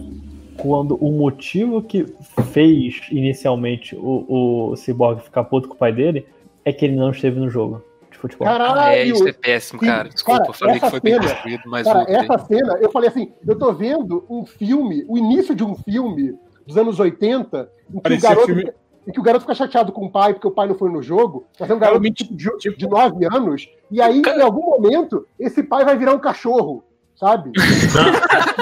quando 0.56 0.96
o 0.96 1.12
motivo 1.12 1.82
que 1.82 2.06
fez 2.52 3.00
inicialmente 3.10 3.94
o, 3.96 4.70
o 4.72 4.76
Cyborg 4.76 5.22
ficar 5.22 5.44
puto 5.44 5.68
com 5.68 5.74
o 5.74 5.78
pai 5.78 5.92
dele 5.92 6.26
é 6.64 6.72
que 6.72 6.84
ele 6.84 6.96
não 6.96 7.10
esteve 7.10 7.38
no 7.38 7.48
jogo 7.48 7.82
de 8.16 8.20
futebol. 8.20 8.46
Caralho! 8.46 8.80
Ah, 8.80 8.94
é, 8.96 9.04
isso 9.04 9.28
é 9.28 9.32
péssimo, 9.32 9.80
Sim, 9.80 9.86
cara. 9.86 10.08
Desculpa, 10.08 10.38
cara, 10.40 10.50
eu 10.50 10.54
falei 10.54 10.78
que 10.78 10.84
essa 10.84 10.90
foi 10.90 11.00
bem 11.00 11.14
cena- 11.14 11.28
construído, 11.28 11.62
mas 11.66 11.86
Cara, 11.86 12.04
essa 12.08 12.38
cena, 12.46 12.78
eu 12.80 12.90
falei 12.90 13.08
assim, 13.08 13.32
eu 13.46 13.56
tô 13.58 13.72
vendo 13.72 14.24
um 14.28 14.44
filme, 14.44 15.04
o 15.08 15.16
início 15.16 15.54
de 15.54 15.62
um 15.64 15.74
filme 15.76 16.38
dos 16.66 16.76
anos 16.76 16.98
80, 16.98 17.70
em 17.94 18.00
que, 18.00 18.12
o 18.14 18.20
garoto, 18.20 18.46
filme- 18.46 18.72
em 19.06 19.12
que 19.12 19.20
o 19.20 19.22
garoto 19.22 19.42
fica 19.42 19.54
chateado 19.54 19.92
com 19.92 20.06
o 20.06 20.10
pai 20.10 20.32
porque 20.34 20.48
o 20.48 20.50
pai 20.50 20.66
não 20.66 20.74
foi 20.74 20.90
no 20.90 21.02
jogo, 21.02 21.46
mas 21.60 21.70
é 21.70 21.74
um 21.74 21.78
Cara, 21.78 21.92
garoto 21.92 22.10
tipo, 22.12 22.34
de, 22.34 22.76
de 22.76 22.88
9 22.88 23.24
anos, 23.26 23.68
e 23.90 24.00
aí, 24.02 24.20
em 24.20 24.40
algum 24.42 24.62
momento, 24.62 25.26
esse 25.38 25.62
pai 25.62 25.84
vai 25.84 25.96
virar 25.96 26.12
um 26.14 26.18
cachorro, 26.18 26.82
sabe? 27.16 27.52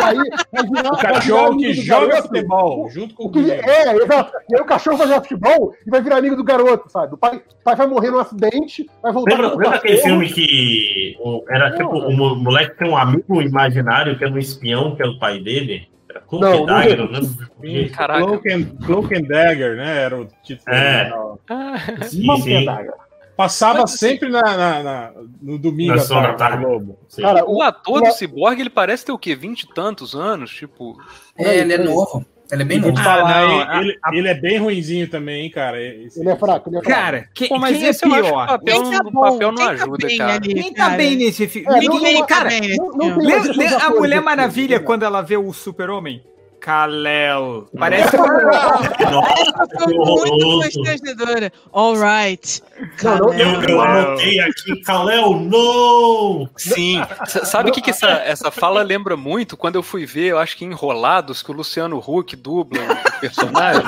Aí, 0.02 0.16
vai 0.52 0.62
virar, 0.64 0.92
O 0.92 0.96
cachorro 0.98 1.46
amigo 1.52 1.58
que 1.60 1.74
do 1.74 1.82
joga 1.82 2.22
futebol 2.22 2.88
junto 2.90 3.14
com 3.14 3.24
O 3.24 3.26
o 3.26 3.32
que, 3.32 3.50
é, 3.50 3.96
exato. 3.96 4.32
E 4.50 4.54
aí 4.56 4.60
o 4.62 4.64
cachorro 4.64 4.96
vai 4.96 5.06
jogar 5.08 5.20
futebol 5.22 5.74
e 5.86 5.90
vai 5.90 6.00
virar 6.02 6.16
amigo 6.18 6.36
do 6.36 6.44
garoto, 6.44 6.90
sabe? 6.90 7.14
O 7.14 7.18
pai, 7.18 7.36
o 7.36 7.64
pai 7.64 7.76
vai 7.76 7.86
morrer 7.86 8.10
num 8.10 8.18
acidente, 8.18 8.88
vai 9.02 9.12
voltar 9.12 9.32
Lembra, 9.36 9.48
lembra 9.50 9.70
aquele 9.76 9.96
filme 9.98 10.28
que 10.32 11.16
o- 11.20 11.44
era 11.48 11.70
tipo, 11.72 11.90
o 11.98 12.12
mo- 12.16 12.36
moleque 12.36 12.76
tem 12.78 12.88
um 12.90 12.96
amigo 12.96 13.42
imaginário 13.42 14.16
que 14.16 14.24
era 14.24 14.32
um 14.32 14.38
espião, 14.38 14.94
que 14.96 15.02
é 15.02 15.06
o 15.06 15.18
pai 15.18 15.40
dele? 15.40 15.88
Era 16.08 16.20
Cloak 16.20 16.44
Não, 16.44 16.52
and 16.52 16.58
não 16.58 16.66
Dagger, 16.66 16.98
não 16.98 17.06
lembro. 17.06 17.28
Sim, 17.60 17.88
Caraca. 17.88 18.24
Cloak 18.24 18.52
and, 18.52 18.64
Cloak 18.86 19.14
and 19.16 19.22
Dagger, 19.22 19.76
né? 19.76 20.02
Era 20.02 20.20
o 20.20 20.28
título. 20.44 20.76
É. 20.76 21.12
Ah, 21.50 21.76
Sim, 22.02 22.36
sim. 22.42 22.66
Passava 23.36 23.80
Mas, 23.80 23.94
assim, 23.94 23.98
sempre 24.08 24.28
na, 24.28 24.42
na- 24.42 24.82
na- 24.82 25.10
no 25.42 25.58
domingo 25.58 25.94
Na 25.96 26.04
tarde, 26.06 26.38
tarde. 26.38 26.64
Globo. 26.64 26.98
Cara, 27.20 27.44
o 27.44 27.56
o, 27.56 27.62
ator 27.62 28.00
o- 28.00 28.04
do 28.04 28.12
Cyborg, 28.12 28.60
ele 28.60 28.70
parece 28.70 29.04
ter 29.04 29.12
o 29.12 29.18
quê? 29.18 29.34
20 29.34 29.62
e 29.62 29.74
tantos 29.74 30.14
anos? 30.14 30.50
Tipo. 30.54 30.96
É, 31.36 31.58
ele 31.58 31.72
é 31.72 31.78
novo. 31.78 32.24
Ele 32.52 32.62
é 32.62 32.64
bem 32.64 32.78
novo. 32.78 32.96
falar, 33.02 33.40
não, 33.46 33.50
hein, 33.52 33.66
a- 33.68 33.80
ele, 33.80 33.98
ele 34.12 34.28
é 34.28 34.34
bem 34.34 34.58
ruinzinho 34.58 35.08
também, 35.08 35.44
hein, 35.44 35.50
cara. 35.50 35.82
Esse- 35.82 36.20
ele 36.20 36.28
é 36.28 36.36
fraco, 36.36 36.68
ele 36.68 36.76
é 36.76 36.82
fraco. 36.82 37.00
Cara, 37.00 37.28
que, 37.34 37.48
Pô, 37.48 37.58
mas 37.58 37.76
quem 37.76 37.86
é 37.86 37.90
esse 37.90 38.06
o 38.06 38.10
pior? 38.10 38.46
papel, 38.46 38.82
Quem 38.82 38.90
tá 38.92 38.98
o 39.04 39.10
bom? 39.10 39.20
papel 39.32 39.48
não 39.52 39.54
tá 39.64 39.70
ajuda, 39.70 40.06
bem 40.06 40.18
cara. 40.18 40.32
ali? 40.34 40.54
Quem 40.54 40.72
tá 40.74 40.84
cara? 40.84 40.96
bem 40.96 41.16
nesse 41.16 41.48
filme? 41.48 41.68
É, 41.74 41.80
Ninguém, 41.80 42.14
não- 42.20 42.26
cara, 42.26 42.50
não- 42.78 42.90
não 42.92 43.78
a 43.80 43.90
Mulher 43.90 44.20
Maravilha 44.20 44.78
né? 44.78 44.84
quando 44.84 45.02
ela 45.04 45.22
vê 45.22 45.36
o 45.36 45.52
Super-Homem? 45.52 46.22
Kal-El. 46.64 47.68
Parece 47.78 48.10
que 48.10 48.16
foi 48.16 49.94
muito 49.94 50.62
constrangedora. 50.62 51.52
All 51.72 51.94
right. 51.94 52.62
Não- 53.02 53.34
Eu, 53.34 53.62
eu 53.64 53.80
anotei 53.82 54.40
aqui, 54.40 54.80
Kalel, 54.82 55.36
não! 55.40 56.48
Sim. 56.56 57.02
Sabe 57.26 57.68
o 57.68 57.72
que, 57.72 57.82
que 57.82 57.90
essa, 57.90 58.08
essa 58.08 58.50
fala 58.50 58.82
lembra 58.82 59.14
muito? 59.16 59.56
Quando 59.58 59.74
eu 59.76 59.82
fui 59.82 60.06
ver, 60.06 60.28
eu 60.30 60.38
acho 60.38 60.56
que 60.56 60.64
Enrolados, 60.64 61.42
que 61.42 61.50
o 61.50 61.54
Luciano 61.54 61.98
Huck 61.98 62.34
dubla 62.34 62.80
o 62.80 63.20
personagem. 63.20 63.82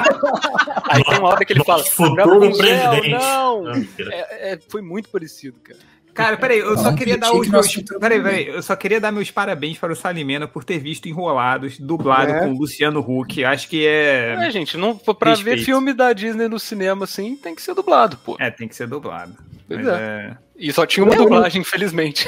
Aí 0.90 1.02
tem 1.02 1.18
uma 1.18 1.28
hora 1.30 1.44
que 1.44 1.52
ele 1.54 1.64
fala: 1.64 1.82
futuro 1.82 2.40
presidente. 2.40 3.10
não! 3.10 3.62
Não, 3.62 3.72
mentira. 3.74 4.10
É, 4.14 4.52
é, 4.52 4.58
foi 4.68 4.82
muito 4.82 5.08
parecido, 5.08 5.56
cara. 5.64 5.78
Cara, 6.16 6.36
peraí, 6.36 6.58
eu 6.58 6.76
só 6.78 6.92
queria 6.94 7.18
dar 7.18 7.32
os 7.32 7.46
meus. 7.46 7.74
Peraí, 8.00 8.18
ver. 8.20 8.24
peraí, 8.30 8.46
eu 8.48 8.62
só 8.62 8.74
queria 8.74 9.00
dar 9.00 9.12
meus 9.12 9.30
parabéns 9.30 9.78
para 9.78 9.92
o 9.92 9.96
Salimena 9.96 10.48
por 10.48 10.64
ter 10.64 10.78
visto 10.78 11.06
Enrolados, 11.08 11.78
dublado 11.78 12.32
É. 12.32 12.40
com 12.40 12.52
o 12.52 12.58
Luciano 12.58 13.00
Huck. 13.00 13.44
Acho 13.44 13.68
que 13.68 13.86
é. 13.86 14.34
É, 14.40 14.50
gente, 14.50 14.76
não, 14.76 14.96
pra 14.96 15.30
ver 15.30 15.36
Respeito. 15.36 15.64
filme 15.64 15.92
da 15.92 16.12
Disney 16.12 16.48
no 16.48 16.58
cinema, 16.58 17.04
assim, 17.04 17.36
tem 17.36 17.54
que 17.54 17.60
ser 17.62 17.74
dublado, 17.74 18.16
pô. 18.18 18.36
É, 18.40 18.50
tem 18.50 18.66
que 18.66 18.74
ser 18.74 18.86
dublado. 18.88 19.34
Pois 19.68 19.84
Mas 19.84 19.88
é. 19.88 20.36
E 20.56 20.72
só 20.72 20.86
tinha 20.86 21.04
uma 21.04 21.14
Eu- 21.14 21.22
dublagem, 21.24 21.60
infelizmente. 21.60 22.26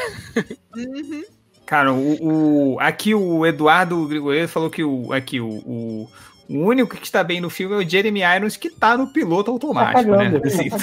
Cara, 1.67 1.93
o, 1.93 2.75
o- 2.75 2.81
aqui 2.81 3.15
o 3.15 3.45
Eduardo 3.45 4.07
Grigoleiro 4.07 4.49
falou 4.49 4.71
que 4.71 4.83
o, 4.83 5.13
aqui, 5.13 5.39
o, 5.41 5.49
o, 5.49 6.11
o 6.49 6.59
único 6.65 6.97
que 6.97 7.05
está 7.05 7.23
bem 7.23 7.41
no 7.41 7.51
filme 7.51 7.75
é 7.75 7.79
o 7.79 7.89
Jeremy 7.89 8.21
Irons, 8.37 8.57
que 8.57 8.71
tá 8.71 8.97
no 8.97 9.09
piloto 9.09 9.51
automático, 9.51 10.11
Tá 10.11 10.17
né? 10.17 10.25
cagando, 10.25 10.47
Assim, 10.47 10.69
tá. 10.71 10.79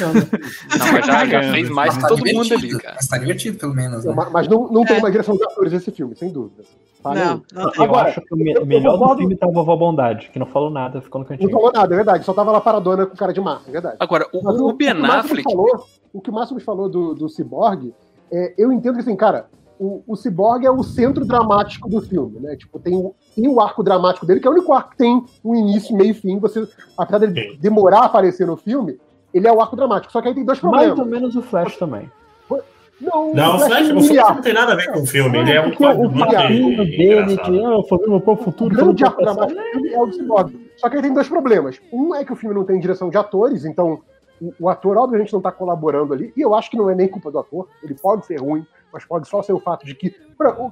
Não, 0.77 0.91
mas 0.93 1.05
já, 1.05 1.25
já 1.25 1.51
fez 1.51 1.69
mais 1.69 1.87
Mas 1.87 1.95
que 1.95 2.01
tá 2.01 2.07
todo 2.07 2.33
mundo 2.33 2.53
ali, 2.53 2.77
cara. 2.77 2.95
Mas 2.95 3.07
tá 3.07 3.17
divertido, 3.17 3.57
pelo 3.57 3.73
menos. 3.73 4.05
Não, 4.05 4.11
Né? 4.11 4.17
mas- 4.23 4.31
Mas 4.31 4.47
não, 4.47 4.67
não 4.67 4.83
tem 4.85 4.97
É. 4.97 4.99
uma 4.99 5.11
direção 5.11 5.35
de 5.35 5.43
atores 5.43 5.73
esse 5.73 5.91
filme, 5.91 6.15
sem 6.15 6.29
dúvida. 6.31 6.63
Não, 7.03 7.13
não 7.13 7.71
tem. 7.71 7.77
Eu 7.77 7.83
Agora, 7.83 8.09
acho 8.09 8.21
que 8.21 8.33
o 8.33 8.37
me- 8.37 8.59
melhor 8.65 8.97
do 8.97 9.17
filme 9.17 9.35
tá 9.35 9.45
a 9.45 9.51
Vovó 9.51 9.75
Bondade, 9.75 10.29
que 10.33 10.39
não 10.39 10.47
falou 10.47 10.69
nada, 10.71 11.01
ficou 11.01 11.19
no 11.19 11.25
Não 11.25 11.29
cantinho. 11.29 11.51
falou 11.51 11.71
nada, 11.71 11.93
é 11.93 11.95
verdade. 11.97 12.25
Só 12.25 12.33
tava 12.33 12.51
lá 12.51 12.59
paradona 12.61 13.05
com 13.05 13.15
cara 13.15 13.31
de 13.31 13.39
mar, 13.41 13.61
é 13.67 13.71
verdade. 13.71 13.97
Agora, 13.99 14.27
o, 14.33 14.43
Mas 14.43 14.59
o 14.59 14.67
que 14.69 14.73
Ben 14.85 15.05
Affleck. 15.05 15.43
Falou, 15.43 15.85
o 16.13 16.19
que 16.21 16.29
o 16.29 16.33
Máximos 16.33 16.63
falou 16.63 16.89
do, 16.89 17.13
do 17.13 17.29
Cyborg, 17.29 17.93
é, 18.31 18.53
eu 18.57 18.71
entendo 18.71 18.95
que 18.95 19.01
assim, 19.01 19.15
cara, 19.15 19.45
o, 19.79 20.01
o 20.07 20.15
Cyborg 20.15 20.65
é 20.65 20.71
o 20.71 20.83
centro 20.83 21.25
dramático 21.25 21.89
do 21.89 22.01
filme, 22.01 22.39
né? 22.39 22.55
Tipo, 22.55 22.79
tem, 22.79 22.95
o- 22.95 23.13
tem 23.35 23.47
o 23.47 23.59
arco 23.59 23.83
dramático 23.83 24.25
dele, 24.25 24.39
que 24.39 24.47
é 24.47 24.49
o 24.49 24.53
único 24.53 24.71
arco 24.73 24.91
que 24.91 24.97
tem 24.97 25.23
um 25.43 25.55
início, 25.55 25.95
meio 25.95 26.11
e 26.11 26.13
fim. 26.13 26.39
Você, 26.39 26.67
apesar 26.97 27.19
dele 27.19 27.51
Sim. 27.51 27.57
demorar 27.59 27.99
a 28.01 28.05
aparecer 28.05 28.47
no 28.47 28.55
filme, 28.57 28.97
ele 29.33 29.47
é 29.47 29.51
o 29.51 29.59
arco 29.61 29.75
dramático. 29.75 30.11
Só 30.13 30.21
que 30.21 30.27
aí 30.29 30.33
tem 30.33 30.45
dois 30.45 30.61
Mais 30.61 30.89
ou 30.89 30.95
problemas. 30.95 31.21
menos 31.21 31.35
o 31.35 31.41
Flash 31.41 31.75
também. 31.77 32.09
Não, 33.01 33.33
Não, 33.33 33.57
o 33.57 33.59
Flash, 33.59 33.89
o 33.89 33.97
é 33.97 34.01
Flash 34.03 34.35
não 34.35 34.41
tem 34.41 34.53
nada 34.53 34.71
a 34.71 34.75
ver 34.77 34.89
com 34.93 35.01
o 35.01 35.05
filme. 35.05 35.37
Ele 35.37 35.51
é 35.51 35.59
um 35.59 35.69
Porque 35.69 35.85
o 35.85 36.09
papinho 36.13 36.77
dele 36.85 37.37
ah, 37.41 37.83
foi 37.89 37.97
meu 38.07 38.21
próprio 38.21 38.33
O 38.47 38.51
futuro. 38.51 38.73
grande 38.73 38.99
foi 39.03 39.07
arco 39.09 39.21
dramático 39.21 39.61
filme 39.73 39.89
é 39.89 39.99
o 40.01 40.05
do 40.05 40.13
Cyborg. 40.13 40.69
Só 40.77 40.89
que 40.89 40.95
aí 40.95 41.01
tem 41.01 41.13
dois 41.13 41.27
problemas. 41.27 41.77
Um 41.91 42.15
é 42.15 42.23
que 42.23 42.31
o 42.31 42.35
filme 42.37 42.55
não 42.55 42.63
tem 42.63 42.79
direção 42.79 43.09
de 43.09 43.17
atores, 43.17 43.65
então 43.65 43.99
o, 44.41 44.53
o 44.59 44.69
ator, 44.69 44.97
obviamente, 44.97 45.33
não 45.33 45.41
tá 45.41 45.51
colaborando 45.51 46.13
ali. 46.13 46.33
E 46.35 46.41
eu 46.41 46.53
acho 46.53 46.69
que 46.69 46.77
não 46.77 46.89
é 46.89 46.95
nem 46.95 47.07
culpa 47.07 47.31
do 47.31 47.39
ator. 47.39 47.67
Ele 47.83 47.93
pode 47.93 48.25
ser 48.25 48.39
ruim, 48.39 48.65
mas 48.91 49.05
pode 49.05 49.27
só 49.27 49.41
ser 49.41 49.53
o 49.53 49.59
fato 49.59 49.85
de 49.85 49.95
que. 49.95 50.15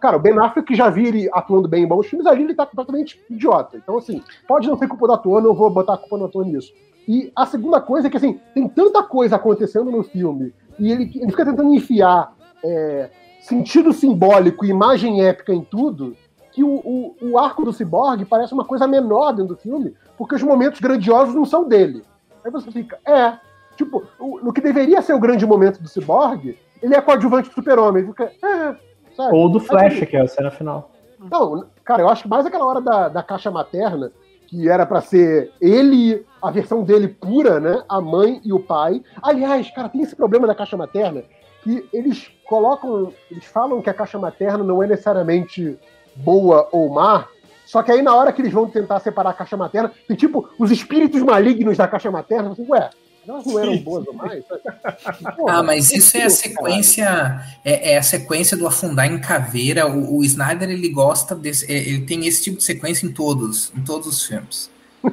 Cara, 0.02 0.18
o 0.18 0.20
Ben 0.20 0.38
Affleck 0.38 0.76
já 0.76 0.90
vi 0.90 1.08
ele 1.08 1.30
atuando 1.32 1.68
bem 1.68 1.84
em 1.84 1.88
bons 1.88 2.08
filmes, 2.08 2.28
ali 2.28 2.44
ele 2.44 2.56
tá 2.56 2.66
completamente 2.66 3.24
idiota. 3.30 3.78
Então, 3.78 3.98
assim, 3.98 4.22
pode 4.48 4.68
não 4.68 4.78
ser 4.78 4.88
culpa 4.88 5.08
do 5.08 5.14
ator, 5.14 5.42
não 5.42 5.54
vou 5.54 5.70
botar 5.70 5.94
a 5.94 5.98
culpa 5.98 6.18
no 6.18 6.26
ator 6.26 6.46
nisso. 6.46 6.74
E 7.08 7.32
a 7.36 7.46
segunda 7.46 7.82
coisa 7.82 8.08
é 8.08 8.10
que, 8.10 8.18
assim, 8.18 8.40
tem 8.54 8.68
tanta 8.68 9.04
coisa 9.04 9.36
acontecendo 9.36 9.92
no 9.92 10.04
filme 10.04 10.54
e 10.80 10.92
ele, 10.92 11.12
ele 11.16 11.32
fica 11.32 11.46
tentando 11.46 11.74
enfiar 11.74 12.34
é, 12.64 13.10
sentido 13.42 13.92
simbólico, 13.94 14.66
imagem 14.66 15.24
épica 15.24 15.54
em 15.54 15.62
tudo, 15.62 16.16
que 16.52 16.64
o, 16.64 16.76
o, 16.76 17.16
o 17.22 17.38
arco 17.38 17.66
do 17.66 17.74
Cyborg 17.74 18.26
parece 18.26 18.54
uma 18.54 18.64
coisa 18.64 18.88
menor 18.88 19.32
dentro 19.32 19.56
do 19.56 19.62
filme, 19.62 19.96
porque 20.18 20.36
os 20.36 20.44
momentos 20.44 20.80
grandiosos 20.80 21.36
não 21.36 21.46
são 21.46 21.68
dele. 21.68 22.04
Aí 22.44 22.52
você 22.52 22.72
fica, 22.72 23.00
é. 23.06 23.38
Tipo, 23.76 24.04
o- 24.20 24.40
no 24.42 24.54
que 24.54 24.62
deveria 24.62 25.02
ser 25.02 25.14
o 25.14 25.20
grande 25.20 25.46
momento 25.46 25.82
do 25.82 25.88
Cyborg, 25.90 26.58
ele 26.82 26.96
é 26.96 27.02
coadjuvante 27.02 27.50
do 27.50 27.56
super-homem. 27.56 28.06
Fica, 28.06 28.26
é, 28.44 28.76
sabe? 29.16 29.36
Ou 29.36 29.50
do 29.50 29.60
Flash, 29.60 30.00
que 30.06 30.16
é 30.18 30.22
a 30.22 30.28
cena 30.28 30.52
final. 30.52 30.92
não, 31.32 31.66
cara, 31.84 32.02
eu 32.04 32.10
acho 32.10 32.24
que 32.24 32.30
mais 32.30 32.46
aquela 32.46 32.66
hora 32.66 32.82
da, 32.82 33.08
da 33.10 33.24
caixa 33.24 33.50
materna, 33.50 34.12
que 34.48 34.70
era 34.70 34.86
pra 34.86 35.02
ser 35.02 35.52
ele, 35.62 36.24
a 36.42 36.52
versão 36.52 36.84
dele 36.84 37.08
pura, 37.08 37.60
né? 37.60 37.82
A 37.90 38.00
mãe 38.02 38.40
e 38.44 38.52
o 38.54 38.60
pai. 38.60 39.02
Aliás, 39.22 39.70
cara, 39.72 39.90
tem 39.90 40.02
esse 40.02 40.16
problema 40.16 40.46
da 40.46 40.54
caixa 40.54 40.78
materna 40.78 41.24
que 41.64 41.88
eles 41.94 42.30
colocam, 42.46 43.12
eles 43.32 43.46
falam 43.46 43.82
que 43.82 43.90
a 43.90 43.94
caixa 43.94 44.20
materna 44.20 44.64
não 44.64 44.84
é 44.84 44.88
necessariamente 44.88 45.80
boa 46.16 46.68
ou 46.72 46.90
má. 46.90 47.26
Só 47.66 47.82
que 47.82 47.92
aí 47.92 48.02
na 48.02 48.14
hora 48.14 48.32
que 48.34 48.42
eles 48.42 48.52
vão 48.54 48.68
tentar 48.70 49.00
separar 49.00 49.30
a 49.30 49.34
caixa 49.34 49.56
materna, 49.56 49.90
tem 50.08 50.16
tipo 50.18 50.48
os 50.60 50.70
espíritos 50.70 51.22
malignos 51.24 51.78
da 51.78 51.88
caixa 51.88 52.12
materna, 52.12 52.52
assim, 52.52 52.66
ué, 52.70 52.90
elas 53.28 53.46
não 53.46 53.60
eram 53.60 53.78
boas 53.78 54.06
ou 54.08 54.14
mais? 54.14 54.44
Porra, 55.38 55.60
Ah, 55.60 55.64
mas 55.64 55.92
isso 55.92 56.18
é 56.18 56.24
a 56.24 56.30
sequência, 56.30 57.42
é, 57.64 57.94
é 57.94 57.98
a 57.98 58.04
sequência 58.04 58.56
do 58.58 58.68
afundar 58.68 59.12
em 59.12 59.20
caveira. 59.20 59.88
O, 59.88 60.18
o 60.18 60.24
Snyder 60.26 60.70
ele 60.70 60.90
gosta 60.90 61.34
desse, 61.36 61.72
é, 61.72 61.78
ele 61.78 62.02
tem 62.02 62.26
esse 62.28 62.44
tipo 62.44 62.58
de 62.58 62.64
sequência 62.64 63.06
em 63.06 63.12
todos, 63.12 63.72
em 63.78 63.82
todos 63.82 64.08
os 64.08 64.26
filmes 64.26 64.70
o- 65.04 65.10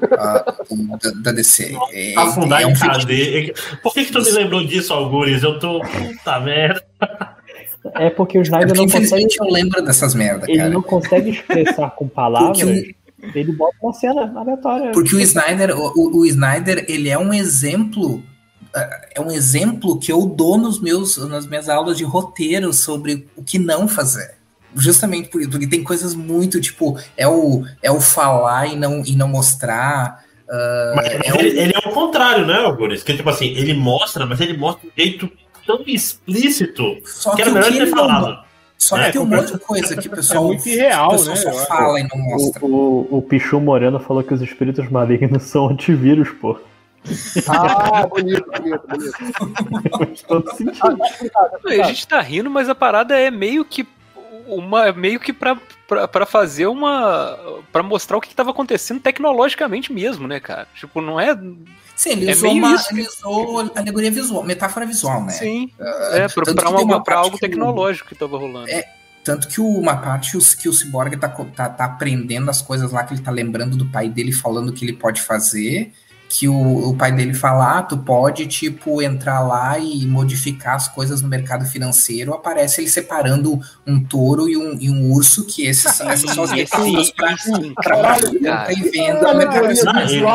da, 0.99 1.11
da 1.23 1.33
DC. 1.33 1.75
É, 1.93 2.15
Afundar 2.17 2.61
é 2.61 2.65
em 2.65 2.67
um 2.73 2.77
filme- 2.77 2.95
cadeia. 2.99 3.55
Por 3.83 3.93
que, 3.95 4.05
que 4.05 4.13
tu 4.13 4.23
me 4.23 4.31
lembrou 4.31 4.65
disso, 4.65 4.93
Algures? 4.93 5.43
Eu 5.43 5.59
tô. 5.59 5.81
Puta 5.81 6.41
merda. 6.41 6.85
É 7.95 8.11
porque 8.11 8.37
o 8.37 8.41
É 8.41 8.43
Snyder 8.43 8.69
porque, 8.69 8.79
não 8.79 8.85
consegue, 8.87 9.07
infelizmente 9.07 9.37
eu 9.41 9.47
lembro 9.47 9.83
dessas 9.83 10.15
merda, 10.15 10.45
ele 10.49 10.59
cara. 10.59 10.71
não 10.71 10.83
consegue 10.83 11.31
expressar 11.31 11.91
com 11.93 12.07
palavras, 12.07 12.59
Porque 12.61 12.95
ele 13.35 13.53
bota 13.53 13.75
uma 13.83 13.93
cena 13.93 14.33
aleatória. 14.39 14.93
Porque 14.93 15.15
o 15.15 15.21
Snyder, 15.21 15.77
o, 15.79 16.19
o- 16.19 16.27
Snyder, 16.27 16.85
ele 16.89 17.09
é 17.09 17.19
um 17.19 17.33
exemplo, 17.33 18.23
eh, 18.75 19.09
é 19.17 19.21
um 19.21 19.31
exemplo 19.31 19.99
que 19.99 20.11
eu 20.13 20.27
dou 20.27 20.57
nos 20.59 20.81
meus, 20.81 21.17
nas 21.29 21.47
minhas 21.47 21.69
aulas 21.69 21.97
de 21.99 22.05
roteiro 22.05 22.73
sobre 22.73 23.27
o 23.37 23.43
que 23.43 23.59
não 23.59 23.87
fazer. 23.89 24.35
Justamente 24.75 25.29
por 25.29 25.41
isso, 25.41 25.51
porque 25.51 25.67
tem 25.67 25.83
coisas 25.83 26.15
muito, 26.15 26.61
tipo, 26.61 26.97
é 27.17 27.27
o, 27.27 27.65
é 27.83 27.91
o 27.91 28.01
falar 28.01 28.67
e 28.69 28.77
não, 28.77 29.03
e 29.05 29.17
não 29.17 29.27
mostrar. 29.29 30.25
ah, 30.49 30.93
Mas 30.97 31.07
é 31.09 31.33
o- 31.35 31.41
ele, 31.41 31.59
ele 31.61 31.73
é 31.75 31.89
o 31.89 31.93
contrário, 31.93 32.47
né, 32.47 32.57
Algures? 32.59 33.03
Que 33.03 33.15
tipo 33.17 33.29
assim, 33.31 33.47
ele 33.47 33.75
mostra, 33.75 34.25
mas 34.27 34.41
ele 34.41 34.57
mostra 34.57 34.83
de 34.83 34.89
um 34.89 34.93
jeito 34.97 35.31
tão 35.67 35.83
explícito 35.87 36.97
só 37.05 37.31
que 37.31 37.37
que 37.37 37.43
era 37.43 37.51
o 37.51 37.55
melhor 37.55 37.71
ter 37.71 37.77
ele 37.77 37.91
não- 37.91 37.97
falado. 37.99 38.50
Só 38.81 38.97
que 38.97 39.03
É, 39.03 39.11
tem 39.13 39.21
um 39.21 39.27
monte 39.27 39.53
de 39.53 39.59
coisa 39.59 39.95
que 39.95 40.09
o 40.09 40.11
pessoal, 40.11 40.45
É 40.45 40.47
muito 40.47 40.67
irreal, 40.67 41.09
o 41.09 41.11
pessoal 41.11 41.37
né, 41.37 41.43
só 41.43 41.67
fala 41.67 42.01
e 42.01 42.09
não 42.09 42.19
mostra. 42.19 42.65
O, 42.65 43.07
o, 43.11 43.19
o 43.19 43.23
Pichu 43.23 43.61
Moreno 43.61 44.01
falou 44.01 44.25
que 44.25 44.33
os 44.33 44.41
espíritos 44.41 44.89
malignos 44.89 45.43
são 45.53 45.69
antivírus, 45.69 46.31
pô. 46.41 46.59
Ah, 47.47 48.07
bonito, 48.07 48.45
bonito, 48.51 48.83
bonito. 48.89 49.93
Faz 49.99 50.23
todo 50.23 50.57
sentido. 50.57 50.99
Ah, 51.37 51.83
A 51.83 51.83
gente 51.85 52.09
tá 52.09 52.21
rindo, 52.21 52.51
mas 52.51 52.71
a 52.71 52.75
parada 52.75 53.19
é 53.19 53.31
meio 53.31 53.65
que 53.67 53.87
uma 54.47 54.91
meio 54.93 55.21
que 55.21 55.33
pra, 55.33 55.57
pra, 55.87 56.09
pra 56.09 56.27
fazer 56.27 56.67
uma 56.67 57.39
pra 57.71 57.83
mostrar 57.83 58.17
o 58.17 58.21
que, 58.21 58.31
que 58.31 58.35
tava 58.35 58.51
acontecendo 58.51 59.01
tecnologicamente 59.01 59.93
mesmo, 59.93 60.27
né, 60.27 60.41
cara? 60.41 60.67
Tipo, 60.75 61.01
não 61.03 61.21
é 61.21 61.39
Sim, 62.01 62.11
ele 62.13 62.31
É 62.31 62.33
usou, 62.33 62.51
uma, 62.53 62.75
isso. 62.75 62.87
ele 62.95 63.07
usou 63.07 63.71
alegoria 63.75 64.11
visual, 64.11 64.43
metáfora 64.43 64.87
visual, 64.87 65.23
né? 65.23 65.33
sim, 65.33 65.71
Ah, 65.79 66.11
é 66.15 66.29
pra, 66.29 66.45
tanto 66.45 66.55
pra 66.57 66.65
que 66.65 66.71
uma- 66.71 66.77
tem 66.79 66.87
uma 66.87 67.05
pra 67.05 67.15
parte 67.17 67.25
algo 67.27 67.39
que 67.39 67.45
o- 67.45 67.49
tecnológico 67.49 68.09
que 68.09 68.15
tava 68.15 68.39
rolando. 68.39 68.71
É, 68.71 68.85
Tanto 69.23 69.49
que 69.49 69.61
o- 69.61 69.67
uma 69.69 69.99
parte 69.99 70.35
os- 70.35 70.55
que 70.55 70.67
o 70.67 70.73
Cyborg 70.73 71.15
tá, 71.19 71.29
tá, 71.29 71.69
tá 71.69 71.85
aprendendo 71.85 72.49
as 72.51 72.63
coisas 72.63 72.91
lá 72.91 73.05
que 73.05 73.13
ele 73.13 73.21
tá 73.21 73.31
lembrando 73.31 73.77
do 73.77 73.85
pai 73.85 74.09
dele 74.09 74.33
falando 74.33 74.73
que 74.73 74.83
ele 74.83 74.95
pode 74.95 75.21
fazer. 75.21 75.93
Que 76.33 76.47
o, 76.47 76.91
o 76.91 76.97
pai 76.97 77.11
dele 77.11 77.35
fala, 77.35 77.79
ah, 77.79 77.83
tu 77.83 77.99
pode, 77.99 78.47
tipo, 78.47 79.03
entrar 79.03 79.41
lá 79.41 79.77
e 79.81 80.07
modificar 80.07 80.77
as 80.77 80.87
coisas 80.87 81.21
no 81.21 81.29
mercado 81.29 81.67
financeiro. 81.67 82.33
Aparece 82.33 82.81
ele 82.81 82.89
separando 82.89 83.59
um 83.85 84.01
touro 84.01 84.49
e 84.49 84.57
um, 84.57 84.79
e 84.81 84.89
um 84.89 85.11
urso, 85.11 85.45
que 85.45 85.67
esses, 85.67 85.87
essas 86.01 86.31
são 86.31 86.47
sim, 86.47 86.65
pra, 87.17 87.37
sim, 87.37 87.75
pra 87.83 88.01
cara. 88.01 88.27
compra 88.27 88.73
e 88.73 88.91
venda 88.91 89.33
no 89.33 89.39
mercado 89.39 89.77
financeiro. 89.77 90.27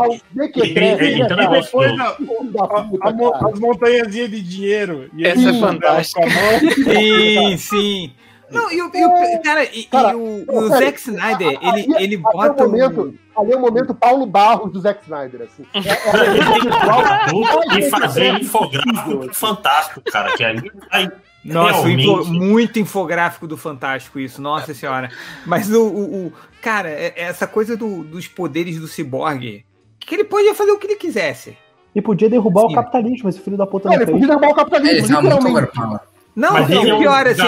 as 3.47 3.59
montanhazinhas 3.59 4.29
de 4.29 4.41
dinheiro. 4.41 5.09
E 5.15 5.25
Essa 5.25 5.49
é 5.49 5.51
com 5.53 5.65
a 5.65 5.71
fantástica. 5.71 6.21
mão. 6.21 6.35
Sim, 6.75 7.57
sim. 7.57 8.11
Não, 8.51 8.71
e 8.71 8.81
o, 8.81 8.91
e 8.93 9.05
o- 9.05 9.41
cara, 9.41 9.63
e, 9.63 9.79
e 9.79 9.83
Cara, 9.85 10.15
o, 10.17 10.45
não, 10.45 10.65
o 10.65 10.69
pera, 10.69 10.85
Zack 10.85 10.99
Snyder, 10.99 11.47
ele, 11.47 11.57
ali- 11.67 11.81
ele 11.83 11.95
ali 11.97 12.17
bota 12.17 12.63
é 12.63 12.65
o 12.65 12.69
um- 12.69 13.17
ali 13.37 13.51
é 13.51 13.55
o 13.55 13.59
momento 13.59 13.93
Paulo 13.95 14.25
Barros 14.25 14.71
do 14.71 14.79
Zack 14.79 15.01
Snyder, 15.03 15.41
assim. 15.41 15.65
É, 15.73 15.79
é 15.79 17.75
Ele 17.77 17.85
e 17.85 17.89
fazer 17.89 18.33
infográfico 18.39 19.33
fantástico, 19.33 20.01
cara. 20.01 20.35
Que 20.37 20.43
ali 20.43 20.71
vai 20.91 21.11
Nossa, 21.43 21.79
o 21.81 21.83
realmente. 21.83 22.29
muito 22.31 22.79
infográfico 22.79 23.47
do 23.47 23.57
Fantástico 23.57 24.19
isso, 24.19 24.41
nossa 24.41 24.73
senhora. 24.73 25.09
Mas 25.45 25.71
o, 25.71 25.83
o- 25.83 26.27
o- 26.27 26.33
cara, 26.61 26.89
é- 26.89 27.13
essa 27.15 27.45
coisa 27.47 27.75
do- 27.77 28.03
dos 28.03 28.27
poderes 28.27 28.79
do 28.79 28.87
ciborgue, 28.87 29.65
que 29.99 30.15
ele 30.15 30.23
podia 30.23 30.53
fazer 30.55 30.71
o 30.71 30.77
que 30.79 30.87
ele 30.87 30.95
quisesse. 30.95 31.57
E 31.93 32.01
podia 32.01 32.29
derrubar 32.29 32.61
Sim. 32.61 32.67
o 32.67 32.75
capitalismo, 32.75 33.29
esse 33.29 33.39
filho 33.39 33.55
da 33.57 33.65
puta 33.65 33.87
É, 33.87 33.91
não 33.95 34.01
ele 34.03 34.11
podia 34.11 34.27
derrubar 34.27 34.49
o 34.49 34.55
capitalismo, 34.55 34.97
Ele 34.97 35.07
tá 35.07 35.21
muito 35.21 35.47
literalmente. 35.47 36.01
Não, 36.35 36.51
Mas 36.53 36.69
ele 36.69 36.89
é 36.89 36.93
o 36.93 36.97
um 36.97 36.99
pior, 36.99 37.27
assim, 37.27 37.41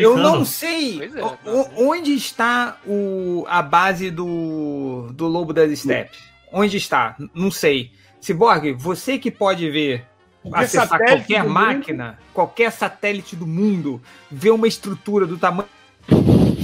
eu 0.00 0.18
não 0.18 0.44
sei 0.44 1.00
é, 1.02 1.24
o- 1.24 1.60
o- 1.60 1.90
onde 1.90 2.12
está 2.12 2.76
o, 2.86 3.46
a 3.48 3.62
base 3.62 4.10
do, 4.10 5.08
do 5.12 5.26
Lobo 5.26 5.52
das 5.54 5.78
Steppes. 5.78 6.18
Onde 6.52 6.76
está? 6.76 7.16
Não 7.34 7.50
sei. 7.50 7.90
Cyborg, 8.20 8.72
você 8.74 9.18
que 9.18 9.30
pode 9.30 9.70
ver, 9.70 10.04
Qualquer 10.42 10.64
acessar 10.64 10.88
satélite 10.88 11.16
qualquer 11.26 11.44
máquina, 11.44 12.18
qualquer 12.34 12.70
satélite 12.70 13.34
do 13.34 13.46
mundo, 13.46 14.00
ver 14.30 14.50
uma 14.50 14.68
estrutura 14.68 15.24
do 15.26 15.38
tamanho. 15.38 15.68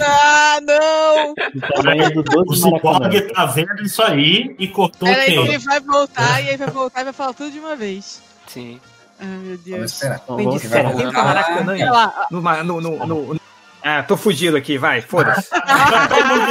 Ah, 0.03 0.59
não! 0.63 1.33
O 1.33 1.35
tamanho 1.83 2.11
do 2.13 2.21
O 2.21 2.45
12 2.45 2.61
Maracanã. 2.71 3.11
Cyborg 3.11 3.33
tá 3.35 3.47
vendo 3.47 3.83
isso 3.83 4.03
aí 4.03 4.55
e 4.59 4.69
cortou 4.69 5.09
Peraí, 5.09 5.33
quem? 5.35 5.47
ele 5.47 5.59
vai 5.59 5.81
voltar 5.81 6.43
e 6.45 6.51
aí 6.51 6.57
vai 6.59 6.69
voltar 6.71 7.01
e 7.01 7.05
vai 7.05 7.13
falar 7.13 7.33
tudo 7.33 7.51
de 7.51 7.59
uma 7.59 7.75
vez. 7.75 8.23
Sim. 8.47 8.79
Ai, 9.21 9.27
meu 9.27 9.57
Deus. 9.59 9.93
esperar. 9.93 10.23
Vamos 10.27 10.63
esperar. 10.63 10.93
Ah. 11.15 12.27
No, 12.31 12.81
no, 12.81 12.81
no, 13.07 13.35
no- 13.35 13.41
Ah, 13.83 14.03
tô 14.03 14.17
fugido 14.17 14.57
aqui, 14.57 14.77
vai, 14.79 15.01
foda-se. 15.01 15.49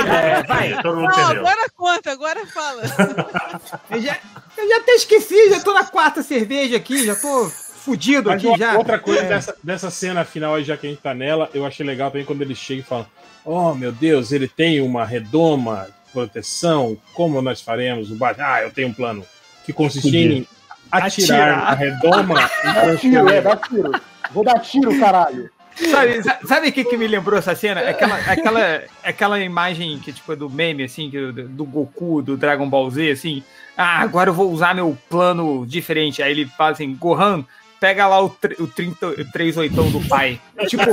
É, 0.10 0.44
vai. 0.44 0.82
Todo 0.82 0.96
mundo 0.98 1.10
Não, 1.12 1.24
entendeu. 1.24 1.48
agora 1.48 1.70
conta, 1.76 2.12
agora 2.12 2.46
fala. 2.48 2.82
Eu 3.92 4.02
já, 4.02 4.18
eu 4.58 4.68
já 4.70 4.78
até 4.78 4.92
esqueci, 4.94 5.50
já 5.50 5.60
tô 5.60 5.74
na 5.74 5.84
quarta 5.86 6.22
cerveja 6.24 6.76
aqui, 6.78 7.06
já 7.06 7.16
tô 7.16 7.48
fudido 7.50 8.30
Mas 8.30 8.38
aqui 8.38 8.48
uma- 8.48 8.58
já. 8.58 8.78
outra 8.78 9.00
coisa 9.00 9.22
É. 9.22 9.28
dessa, 9.28 9.56
dessa 9.64 9.92
cena 9.92 10.26
final 10.26 10.56
aí, 10.56 10.64
já 10.64 10.76
que 10.78 10.88
a 10.88 10.90
gente 10.90 11.02
tá 11.02 11.14
nela, 11.14 11.50
eu 11.54 11.66
achei 11.66 11.86
legal 11.86 12.10
também 12.12 12.26
quando 12.26 12.42
ele 12.42 12.56
chega 12.56 12.82
e 12.82 12.84
fala: 12.84 13.08
Oh 13.46 13.74
meu 13.74 13.92
Deus, 13.92 14.32
ele 14.32 14.48
tem 14.48 14.82
uma 14.82 15.06
redoma 15.06 15.88
de 16.06 16.12
proteção, 16.12 16.98
como 17.14 17.42
nós 17.42 17.62
faremos? 17.62 18.10
Ah, 18.40 18.62
eu 18.64 18.72
tenho 18.72 18.88
um 18.90 18.94
plano 18.94 19.26
que 19.66 19.72
consistia 19.72 20.34
em 20.34 20.48
atirar, 20.92 21.50
Atirar. 21.50 21.72
a 21.72 21.74
redoma 21.76 22.50
e 22.64 22.74
Dá 22.74 22.98
tiro, 22.98 23.30
é, 23.30 23.42
dá 23.42 23.56
tiro. 23.58 23.92
Vou 24.32 24.44
dar 24.44 24.60
tiro, 24.60 25.00
caralho. 25.00 25.50
Sabe, 25.92 26.22
sa- 26.24 26.40
sabe 26.46 26.70
o 26.70 26.72
que, 26.74 26.84
que 26.84 26.98
me 26.98 27.08
lembrou 27.08 27.40
essa 27.40 27.56
cena? 27.56 27.80
Aquela, 27.82 28.16
aquela, 28.18 28.82
aquela 29.04 29.40
imagem 29.40 29.98
que, 30.00 30.12
tipo, 30.12 30.34
é 30.34 30.36
do 30.36 30.50
meme, 30.50 30.84
assim, 30.84 31.10
que, 31.10 31.32
do, 31.32 31.48
do 31.48 31.64
Goku, 31.66 32.22
do 32.22 32.36
Dragon 32.36 32.68
Ball 32.70 32.90
Z, 32.92 33.12
assim. 33.12 33.42
Ah, 33.78 34.02
agora 34.02 34.30
eu 34.30 34.34
vou 34.34 34.52
usar 34.52 34.76
meu 34.76 34.98
plano 35.10 35.66
diferente. 35.66 36.22
Aí 36.22 36.32
ele 36.32 36.46
fala 36.58 36.72
assim, 36.72 36.94
Gohan, 36.96 37.46
pega 37.80 38.06
lá 38.08 38.22
o, 38.22 38.30
tr- 38.30 38.62
o 38.62 38.68
30, 38.68 39.08
o 39.08 39.32
38 39.32 39.74
do 39.84 40.02
pai. 40.10 40.42
Tipo, 40.68 40.84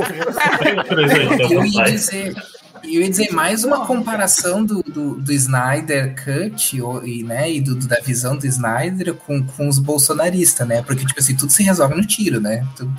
Eu 1.51 1.65
ia 1.65 1.85
dizer, 1.85 2.35
eu 2.85 3.01
ia 3.03 3.09
dizer 3.11 3.33
mais 3.33 3.65
uma 3.65 3.87
comparação 3.87 4.65
do, 4.65 4.83
do, 4.83 5.15
do 5.17 5.33
Snyder 5.33 6.15
Cut 6.15 6.77
e, 7.05 7.23
né, 7.23 7.51
e 7.53 7.61
do, 7.61 7.75
da 7.77 8.01
visão 8.01 8.37
do 8.37 8.47
Snyder 8.47 9.15
com, 9.15 9.45
com 9.45 9.69
os 9.69 9.79
bolsonaristas, 9.79 10.67
né? 10.67 10.83
Porque, 10.83 11.05
tipo 11.05 11.19
assim, 11.21 11.35
tudo 11.37 11.51
se 11.53 11.63
resolve 11.63 11.95
no 11.95 12.07
tiro, 12.07 12.41
né? 12.41 12.67
Tudo, 12.77 12.93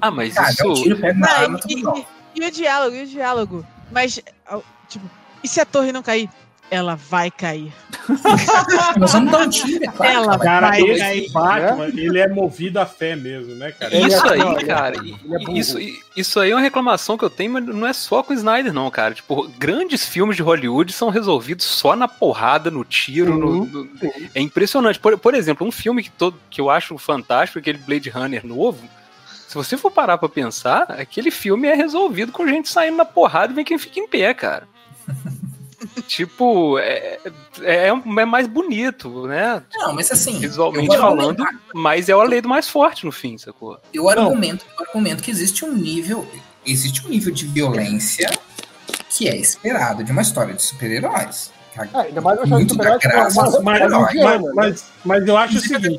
Ah, 0.00 0.10
mas 0.10 0.36
ah, 0.36 0.44
um 0.64 0.72
isso. 0.72 0.82
tiro, 0.82 0.98
pega 0.98 1.18
Não, 1.18 1.28
arma, 1.28 1.60
e, 1.68 1.74
e- 1.74 2.06
e 2.42 2.46
o 2.46 2.50
diálogo, 2.50 2.96
e 2.96 3.02
o 3.02 3.06
diálogo. 3.06 3.66
Mas, 3.90 4.20
ao- 4.46 4.64
tipo, 4.88 5.04
e 5.44 5.48
se 5.48 5.60
a 5.60 5.64
torre 5.66 5.92
não 5.92 6.02
cair? 6.02 6.28
Ela 6.74 6.94
vai 6.94 7.30
cair. 7.30 7.70
Nós 8.98 9.12
vamos 9.12 9.30
dar 9.30 9.40
um 9.40 9.48
tiro, 9.50 9.84
é 9.84 9.88
claro. 9.88 10.12
Ela 10.14 10.38
Cara, 10.38 10.68
vai 10.70 10.80
esse 10.80 10.98
cair. 11.00 11.30
Batman, 11.32 11.86
ele 11.88 12.18
é 12.18 12.26
movido 12.28 12.80
à 12.80 12.86
fé 12.86 13.14
mesmo, 13.14 13.54
né, 13.56 13.72
cara? 13.72 13.94
É 13.94 14.00
Isso 14.00 14.26
ó, 14.26 14.30
aí, 14.30 14.40
é- 14.40 14.64
cara, 14.64 14.96
é 14.96 15.52
isso, 15.52 15.78
isso 16.16 16.40
aí 16.40 16.50
é 16.50 16.54
uma 16.54 16.62
reclamação 16.62 17.18
que 17.18 17.24
eu 17.24 17.28
tenho, 17.30 17.52
mas 17.52 17.66
não 17.66 17.86
é 17.86 17.92
só 17.92 18.22
com 18.22 18.32
o 18.32 18.36
Snyder, 18.36 18.72
não, 18.72 18.90
cara. 18.90 19.12
Tipo, 19.12 19.46
grandes 19.58 20.06
filmes 20.06 20.34
de 20.34 20.42
Hollywood 20.42 20.92
são 20.94 21.10
resolvidos 21.10 21.66
só 21.66 21.94
na 21.94 22.08
porrada, 22.08 22.70
no 22.70 22.84
tiro. 22.84 23.36
no- 23.36 23.66
no- 23.66 23.88
É 24.34 24.40
impressionante. 24.40 24.98
Por, 24.98 25.18
por 25.18 25.34
exemplo, 25.34 25.66
um 25.66 25.70
filme 25.70 26.02
que, 26.02 26.10
todo, 26.10 26.38
que 26.48 26.58
eu 26.60 26.70
acho 26.70 26.96
fantástico, 26.96 27.58
aquele 27.58 27.76
Blade 27.78 28.08
Runner 28.08 28.46
novo. 28.46 28.88
Se 29.46 29.54
você 29.54 29.76
for 29.76 29.90
parar 29.90 30.16
pra 30.16 30.30
pensar, 30.30 30.84
aquele 30.92 31.30
filme 31.30 31.68
é 31.68 31.74
resolvido 31.74 32.32
com 32.32 32.48
gente 32.48 32.70
saindo 32.70 32.96
na 32.96 33.04
porrada 33.04 33.52
e 33.52 33.54
vem 33.56 33.64
quem 33.64 33.76
fica 33.76 34.00
em 34.00 34.08
pé, 34.08 34.32
cara. 34.32 34.66
tipo, 36.00 36.78
é, 36.78 37.18
é, 37.60 37.88
é 37.88 38.24
mais 38.24 38.46
bonito, 38.46 39.26
né? 39.26 39.62
Não, 39.74 39.94
mas 39.94 40.10
assim, 40.10 40.38
Visualmente 40.38 40.96
falando, 40.96 41.44
mas 41.74 42.08
é 42.08 42.12
a 42.12 42.22
lei 42.22 42.40
do 42.40 42.48
mais 42.48 42.68
forte 42.68 43.04
no 43.04 43.12
fim, 43.12 43.36
sacou? 43.36 43.78
Eu 43.92 44.08
argumento, 44.08 44.64
eu 44.78 44.86
argumento 44.86 45.22
que 45.22 45.30
existe 45.30 45.64
um 45.64 45.74
nível, 45.74 46.26
existe 46.64 47.04
um 47.06 47.10
nível 47.10 47.32
de 47.32 47.46
violência 47.46 48.30
que 49.10 49.28
é 49.28 49.36
esperado 49.36 50.02
de 50.02 50.10
uma 50.10 50.22
história 50.22 50.54
de 50.54 50.62
super-heróis. 50.62 51.52
É, 51.76 51.98
ainda 51.98 52.20
mais 52.20 52.38
uma 52.40 52.62
história 52.62 52.98
de 52.98 53.06
é 53.06 53.24
Mas, 53.24 53.34
super-heróis. 53.34 54.14
indiana, 54.14 54.38
mas, 54.38 54.42
né? 54.42 54.52
mas, 54.54 54.84
mas 55.04 55.28
eu 55.28 55.36
acho 55.36 55.56
o 55.56 55.60
seguinte, 55.60 55.98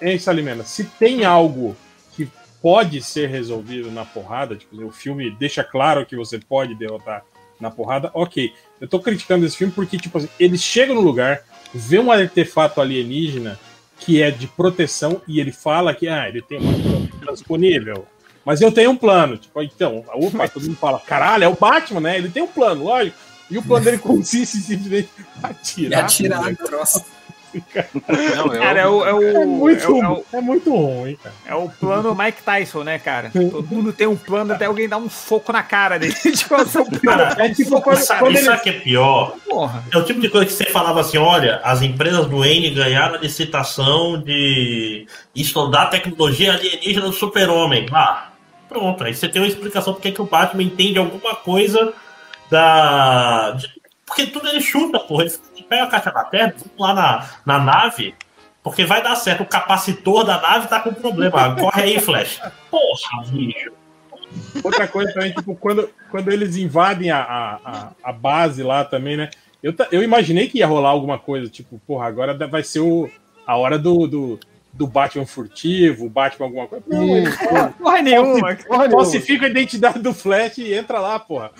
hein, 0.00 0.18
Salimena, 0.18 0.64
se 0.64 0.84
tem 0.84 1.24
algo 1.24 1.76
que 2.12 2.30
pode 2.62 3.02
ser 3.02 3.28
resolvido 3.28 3.90
na 3.90 4.04
porrada, 4.04 4.56
tipo, 4.56 4.84
o 4.84 4.90
filme 4.90 5.30
deixa 5.30 5.64
claro 5.64 6.06
que 6.06 6.16
você 6.16 6.38
pode 6.38 6.74
derrotar 6.74 7.24
na 7.60 7.70
porrada, 7.70 8.10
ok. 8.14 8.52
Eu 8.84 8.88
tô 8.88 9.00
criticando 9.00 9.46
esse 9.46 9.56
filme 9.56 9.72
porque, 9.72 9.96
tipo 9.96 10.18
assim, 10.18 10.28
eles 10.38 10.62
chegam 10.62 10.94
no 10.94 11.00
lugar, 11.00 11.40
vê 11.72 11.98
um 11.98 12.12
artefato 12.12 12.82
alienígena 12.82 13.58
que 13.98 14.22
é 14.22 14.30
de 14.30 14.46
proteção 14.46 15.22
e 15.26 15.40
ele 15.40 15.52
fala 15.52 15.94
que, 15.94 16.06
ah, 16.06 16.28
ele 16.28 16.42
tem 16.42 16.58
uma 16.58 17.08
transponível. 17.18 18.06
Mas 18.44 18.60
eu 18.60 18.70
tenho 18.70 18.90
um 18.90 18.96
plano. 18.96 19.38
Tipo, 19.38 19.62
então, 19.62 20.04
opa, 20.12 20.46
todo 20.52 20.64
mundo 20.64 20.76
fala, 20.76 21.00
caralho, 21.00 21.44
é 21.44 21.48
o 21.48 21.56
Batman, 21.58 22.00
né? 22.00 22.18
Ele 22.18 22.28
tem 22.28 22.42
um 22.42 22.46
plano, 22.46 22.84
lógico. 22.84 23.16
E 23.50 23.56
o 23.56 23.62
plano 23.62 23.86
dele 23.86 23.96
consiste 24.04 24.58
em 24.58 24.60
simplesmente 24.60 25.08
E 25.18 25.24
atirar. 25.42 26.04
atirar 26.04 26.42
né? 26.42 26.56
no 26.60 26.68
troço. 27.60 28.36
Não, 28.36 28.54
é 28.54 28.58
cara, 28.58 28.80
é 28.80 28.86
o, 28.86 29.04
é 29.06 29.12
o, 29.14 29.22
É 29.22 29.44
muito, 29.44 29.82
é 29.84 29.88
o- 30.08 30.24
é 30.32 30.36
é 30.36 30.40
muito 30.40 30.70
ruim, 30.74 31.16
cara. 31.16 31.34
é 31.46 31.54
o 31.54 31.68
plano 31.68 32.14
Mike 32.14 32.42
Tyson, 32.42 32.82
né, 32.82 32.98
cara? 32.98 33.30
Todo 33.30 33.66
mundo 33.66 33.92
tem 33.92 34.06
um 34.06 34.16
plano 34.16 34.52
até 34.52 34.66
alguém 34.66 34.88
dar 34.88 34.98
um 34.98 35.08
soco 35.10 35.52
na 35.52 35.62
cara 35.62 35.98
dele. 35.98 36.14
tipo, 36.34 36.54
é 36.54 36.62
o 36.62 36.66
plano. 36.66 37.00
Cara, 37.02 37.36
É 37.44 37.48
tipo 37.54 37.80
quando, 37.80 37.98
sabe, 37.98 38.20
quando 38.20 38.36
ele 38.36 38.44
sabe 38.44 38.58
o 38.58 38.62
que 38.62 38.68
é 38.70 38.72
pior? 38.80 39.36
Porra. 39.48 39.84
É 39.92 39.98
o 39.98 40.04
tipo 40.04 40.20
de 40.20 40.28
coisa 40.28 40.46
que 40.46 40.52
você 40.52 40.64
falava 40.66 41.00
assim: 41.00 41.18
olha, 41.18 41.60
as 41.64 41.82
empresas 41.82 42.26
do 42.26 42.44
N 42.44 42.70
ganharam 42.70 43.14
a 43.16 43.18
licitação 43.18 44.20
de 44.20 45.06
estudar 45.34 45.86
tecnologia 45.86 46.52
alienígena 46.54 47.06
do 47.06 47.12
super-homem. 47.12 47.86
Ah, 47.92 48.28
pronto. 48.68 49.04
Aí 49.04 49.14
você 49.14 49.28
tem 49.28 49.40
uma 49.42 49.48
explicação 49.48 49.92
porque 49.94 50.12
que 50.12 50.20
o 50.22 50.26
Batman 50.26 50.62
entende 50.62 50.98
alguma 50.98 51.34
coisa 51.34 51.92
da. 52.50 53.52
de- 53.52 53.70
porque 54.06 54.26
tudo 54.26 54.46
ele 54.48 54.60
chuta, 54.60 55.00
porra. 55.00 55.24
Ele 55.24 55.32
pega 55.68 55.84
a 55.84 55.88
caixa 55.88 56.10
da 56.10 56.24
terra, 56.24 56.54
vamos 56.56 56.78
lá 56.78 56.94
na, 56.94 57.28
na 57.44 57.58
nave, 57.58 58.14
porque 58.62 58.84
vai 58.84 59.02
dar 59.02 59.16
certo. 59.16 59.42
O 59.42 59.46
capacitor 59.46 60.24
da 60.24 60.40
nave 60.40 60.68
tá 60.68 60.80
com 60.80 60.92
problema. 60.92 61.54
Corre 61.56 61.82
aí, 61.82 62.00
Flash. 62.00 62.40
Porra, 62.70 63.24
bicho. 63.30 63.72
Outra 64.62 64.88
coisa 64.88 65.12
também, 65.12 65.32
tipo, 65.32 65.54
quando, 65.54 65.88
quando 66.10 66.30
eles 66.30 66.56
invadem 66.56 67.10
a, 67.10 67.20
a, 67.20 67.92
a, 68.02 68.12
base 68.12 68.62
lá 68.62 68.84
também, 68.84 69.16
né? 69.16 69.30
Eu, 69.62 69.74
eu 69.92 70.02
imaginei 70.02 70.48
que 70.48 70.58
ia 70.58 70.66
rolar 70.66 70.90
alguma 70.90 71.18
coisa, 71.18 71.48
tipo, 71.48 71.80
porra, 71.86 72.06
agora 72.06 72.34
vai 72.48 72.62
ser 72.62 72.80
o, 72.80 73.08
a 73.46 73.56
hora 73.56 73.78
do, 73.78 74.06
do, 74.06 74.40
do 74.74 74.88
Batman 74.88 75.24
furtivo, 75.24 76.10
Batman 76.10 76.46
alguma 76.46 76.66
coisa. 76.66 76.84
Não, 76.88 77.16
ele 77.16 77.30
Porra 77.78 78.02
nenhuma. 78.02 78.56
Porra 78.56 78.88
nenhuma. 78.88 78.90
falsifica 78.90 79.46
a 79.46 79.48
identidade 79.48 80.00
do 80.00 80.12
Flash 80.12 80.58
e 80.58 80.74
entra 80.74 80.98
lá, 80.98 81.18
porra. 81.18 81.52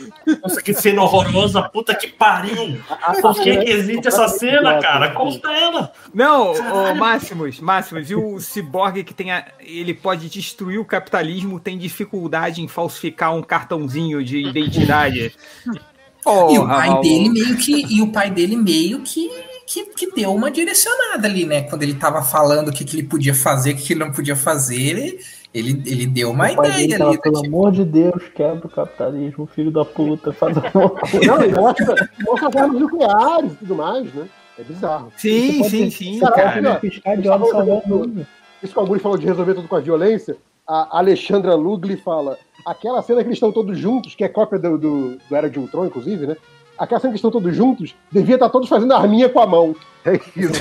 Nossa, 0.42 0.60
que 0.60 0.74
cena 0.74 1.02
horrorosa, 1.02 1.62
puta 1.62 1.94
que 1.94 2.08
pariu. 2.08 2.76
Por 3.22 3.34
que, 3.40 3.56
que 3.56 3.70
existe 3.70 4.08
essa 4.08 4.26
cena, 4.28 4.80
cara? 4.80 5.12
Conta 5.12 5.52
ela. 5.52 5.92
Não, 6.12 6.52
ô, 6.52 6.94
Máximos, 6.94 7.60
Máximos, 7.60 8.10
e 8.10 8.16
o 8.16 8.40
Cyborg 8.40 9.04
que 9.04 9.14
tem 9.14 9.30
a, 9.30 9.46
ele 9.60 9.94
pode 9.94 10.28
destruir 10.28 10.78
o 10.78 10.84
capitalismo, 10.84 11.60
tem 11.60 11.78
dificuldade 11.78 12.62
em 12.62 12.68
falsificar 12.68 13.34
um 13.34 13.42
cartãozinho 13.42 14.24
de 14.24 14.38
identidade. 14.38 15.32
E 15.66 16.58
o 16.58 16.62
Porra, 16.62 16.76
pai 16.76 17.00
dele 17.00 17.28
meio 17.28 17.56
que. 17.56 17.94
E 17.94 18.02
o 18.02 18.10
pai 18.10 18.30
dele 18.30 18.56
meio 18.56 19.02
que, 19.02 19.30
que, 19.74 19.86
que 20.06 20.10
deu 20.14 20.32
uma 20.32 20.50
direcionada 20.50 21.26
ali, 21.26 21.44
né? 21.44 21.62
Quando 21.62 21.82
ele 21.82 21.94
tava 21.94 22.22
falando 22.22 22.68
o 22.68 22.72
que, 22.72 22.84
que 22.84 22.96
ele 22.96 23.06
podia 23.06 23.34
fazer, 23.34 23.72
o 23.72 23.76
que, 23.76 23.82
que 23.82 23.92
ele 23.94 24.00
não 24.04 24.12
podia 24.12 24.36
fazer, 24.36 24.76
ele, 24.80 25.20
ele, 25.52 25.82
ele 25.86 26.06
deu 26.06 26.30
uma 26.30 26.44
O 26.52 26.62
dele 26.62 26.84
ideia 26.84 26.98
tava, 26.98 27.10
ali. 27.10 27.16
né? 27.16 27.22
pelo 27.22 27.38
amor 27.46 27.72
de 27.72 27.84
Deus, 27.84 28.22
quebra 28.34 28.66
o 28.66 28.70
capitalismo, 28.70 29.46
filho 29.46 29.70
da 29.70 29.84
puta, 29.84 30.32
faz 30.32 30.56
alguma 30.56 30.90
coisa. 30.94 31.26
Não, 31.26 31.44
e 31.44 31.48
mostra, 31.52 32.10
mostra 32.24 32.48
as 32.48 32.56
armas 32.56 32.80
nucleares 32.80 33.52
e 33.52 33.56
tudo 33.56 33.74
mais, 33.74 34.14
né? 34.14 34.28
É 34.58 34.62
bizarro. 34.62 35.12
Sim, 35.16 35.64
sim, 35.64 35.90
sim, 35.90 36.18
Cara, 36.20 36.32
cara. 36.34 36.58
olha, 36.70 36.74
Piscar 36.80 37.16
de 37.16 37.28
olhos 37.28 37.50
salvar 37.50 37.76
o 37.84 37.88
mundo. 37.88 38.26
Isso 38.62 38.72
que 38.72 38.78
o 38.78 38.82
Augusto 38.82 39.02
falou 39.02 39.18
de 39.18 39.26
resolver 39.26 39.54
tudo 39.54 39.66
com 39.68 39.76
a 39.76 39.80
violência, 39.80 40.36
a 40.66 40.98
Alexandra 40.98 41.54
Lugli 41.54 41.96
fala, 41.96 42.38
aquela 42.64 43.02
cena 43.02 43.20
que 43.20 43.26
eles 43.26 43.36
estão 43.36 43.52
todos 43.52 43.76
juntos, 43.76 44.14
que 44.14 44.22
é 44.24 44.28
cópia 44.28 44.58
do, 44.58 44.78
do, 44.78 45.16
do 45.28 45.36
Era 45.36 45.50
de 45.50 45.58
Ultron, 45.58 45.86
inclusive, 45.86 46.26
né? 46.26 46.36
Aquela 46.78 47.00
cena 47.00 47.12
que 47.12 47.18
estão 47.18 47.30
todos 47.30 47.54
juntos, 47.54 47.94
devia 48.10 48.34
estar 48.34 48.48
todos 48.50 48.68
fazendo 48.68 48.92
arminha 48.94 49.28
com 49.28 49.40
a 49.40 49.46
mão. 49.46 49.76
É 50.04 50.14
isso. 50.36 50.52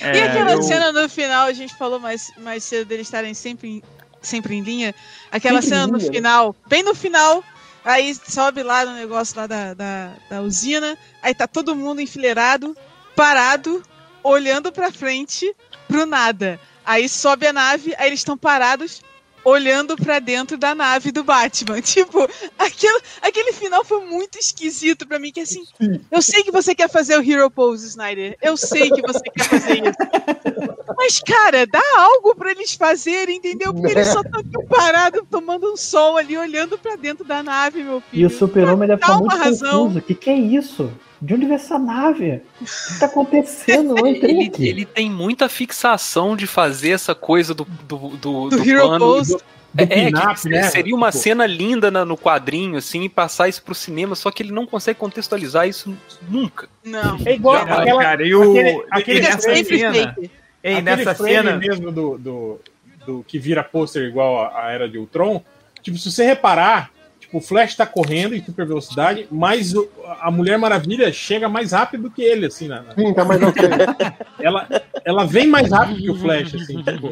É, 0.00 0.16
e 0.16 0.20
aquela 0.22 0.52
eu- 0.52 0.62
cena 0.62 0.92
no 0.92 1.08
final, 1.08 1.46
a 1.46 1.52
gente 1.52 1.74
falou 1.76 1.98
mais, 2.00 2.30
mais 2.38 2.64
cedo 2.64 2.86
deles 2.86 3.06
estarem 3.06 3.34
sempre 3.34 3.68
em, 3.68 3.82
sempre 4.20 4.54
em 4.56 4.62
linha. 4.62 4.94
Aquela 5.30 5.60
Sempre 5.60 5.66
em 5.66 5.80
cena 5.80 5.86
no 5.86 5.98
linha, 5.98 6.12
final, 6.12 6.56
bem 6.68 6.82
no 6.82 6.94
final, 6.94 7.42
aí 7.84 8.14
sobe 8.14 8.62
lá 8.62 8.84
no 8.84 8.92
negócio 8.94 9.36
lá 9.36 9.46
da, 9.46 9.74
da, 9.74 10.12
da 10.30 10.42
usina, 10.42 10.96
aí 11.22 11.34
tá 11.34 11.46
todo 11.46 11.74
mundo 11.76 12.00
enfileirado, 12.00 12.76
parado, 13.14 13.82
olhando 14.22 14.72
pra 14.72 14.90
frente, 14.90 15.54
pro 15.88 16.06
nada. 16.06 16.58
Aí 16.84 17.08
sobe 17.08 17.46
a 17.46 17.52
nave, 17.52 17.94
aí 17.98 18.08
eles 18.08 18.20
estão 18.20 18.36
parados, 18.38 19.02
olhando 19.46 19.96
pra 19.96 20.18
dentro 20.18 20.58
da 20.58 20.74
nave 20.74 21.12
do 21.12 21.22
Batman. 21.22 21.80
Tipo, 21.86 22.28
aquele, 22.58 23.00
aquele 23.22 23.52
final 23.52 23.84
foi 23.84 24.04
muito 24.04 24.38
esquisito 24.38 25.06
pra 25.06 25.18
mim, 25.20 25.30
que 25.32 25.40
assim, 25.40 25.64
eu 26.10 26.20
sei 26.20 26.42
que 26.42 26.50
você 26.50 26.74
quer 26.74 26.90
fazer 26.90 27.16
o 27.16 27.22
Hero 27.22 27.48
Pose, 27.50 27.86
Snyder. 27.86 28.36
Eu 28.42 28.56
sei 28.56 28.90
que 28.90 29.00
você 29.02 29.20
quer 29.30 29.44
fazer 29.44 29.74
isso. 29.76 30.76
Mas, 30.96 31.20
cara, 31.20 31.66
dá 31.66 31.80
algo 31.98 32.34
pra 32.34 32.50
eles 32.50 32.74
fazerem, 32.74 33.36
entendeu? 33.36 33.72
Porque 33.72 33.92
eles 33.92 34.08
só 34.08 34.20
estão 34.20 34.40
aqui 34.40 34.66
parados, 34.68 35.22
tomando 35.30 35.72
um 35.72 35.76
sol 35.76 36.16
ali, 36.16 36.36
olhando 36.36 36.76
pra 36.78 36.96
dentro 36.96 37.24
da 37.24 37.42
nave, 37.42 37.82
meu 37.84 37.98
E 38.12 38.16
filho. 38.16 38.26
o 38.26 38.30
super-homem 38.30 38.88
deve 38.88 39.00
estar 39.00 39.12
uma 39.12 39.20
muito 39.20 39.36
razão. 39.36 39.78
confuso. 39.84 39.98
O 39.98 40.02
que, 40.02 40.14
que 40.14 40.30
é 40.30 40.34
isso? 40.38 40.90
De 41.26 41.34
onde 41.34 41.44
veio 41.46 41.56
essa 41.56 41.78
nave? 41.78 42.40
O 42.60 42.64
que 42.64 43.00
tá 43.00 43.06
acontecendo? 43.06 43.90
Eu 43.90 44.02
não 44.02 44.06
entrei 44.08 44.30
Ele, 44.36 44.46
aqui. 44.46 44.68
ele 44.68 44.84
tem 44.84 45.10
muita 45.10 45.48
fixação 45.48 46.36
de 46.36 46.46
fazer 46.46 46.90
essa 46.90 47.14
coisa 47.14 47.52
do, 47.52 47.64
do, 47.64 47.96
do, 48.10 48.16
Do 48.16 48.50
do 48.50 48.68
Hero 48.70 48.86
plano- 48.86 48.98
do- 49.22 49.42
Do 49.74 49.82
É, 49.82 50.10
que 50.10 50.48
né? 50.48 50.62
seria 50.70 50.94
uma 50.94 51.10
Tipo, 51.10 51.22
cena 51.22 51.44
linda 51.46 51.90
na- 51.90 52.04
no 52.04 52.16
quadrinho, 52.16 52.78
assim, 52.78 53.02
e 53.02 53.08
passar 53.10 53.46
isso 53.48 53.62
pro 53.62 53.74
cinema, 53.74 54.14
só 54.14 54.30
que 54.30 54.42
ele 54.42 54.50
não 54.52 54.64
consegue 54.66 54.98
contextualizar 54.98 55.68
isso 55.68 55.94
nunca. 56.30 56.66
Não. 56.82 57.18
É 57.26 57.34
igual 57.34 57.66
Não, 57.66 57.74
aquela, 57.76 58.02
cara, 58.02 58.26
e 58.26 58.34
o- 58.34 58.50
aquele, 58.52 58.84
aquele, 58.90 59.20
nessa 59.20 59.40
sempre 59.40 59.78
cena-. 59.80 60.16
Ei, 60.62 60.80
nessa 60.80 61.14
cena. 61.14 61.56
mesmo 61.58 61.92
do, 61.92 62.16
do, 62.16 62.60
do 63.06 63.24
que 63.28 63.38
vira 63.38 63.62
pôster 63.62 64.02
igual 64.04 64.44
a, 64.44 64.64
a 64.66 64.70
Era 64.72 64.88
de 64.88 64.96
Ultron, 64.96 65.42
tipo, 65.82 65.98
se 65.98 66.10
você 66.10 66.24
reparar, 66.24 66.90
tipo, 67.26 67.38
o 67.38 67.40
Flash 67.40 67.74
tá 67.74 67.84
correndo 67.84 68.34
em 68.34 68.42
super 68.42 68.66
velocidade, 68.66 69.26
mas 69.30 69.74
o- 69.74 69.88
a 70.20 70.30
Mulher 70.30 70.58
Maravilha 70.58 71.12
chega 71.12 71.48
mais 71.48 71.72
rápido 71.72 72.10
que 72.10 72.22
ele, 72.22 72.46
assim, 72.46 72.68
na, 72.68 72.82
Sim, 72.94 73.12
tá 73.12 73.24
mais 73.24 73.40
ela, 74.40 74.66
ela 75.04 75.24
vem 75.24 75.46
mais 75.46 75.70
rápido 75.70 76.00
que 76.00 76.10
o 76.10 76.14
Flash, 76.14 76.54
assim, 76.54 76.82
tipo, 76.82 77.08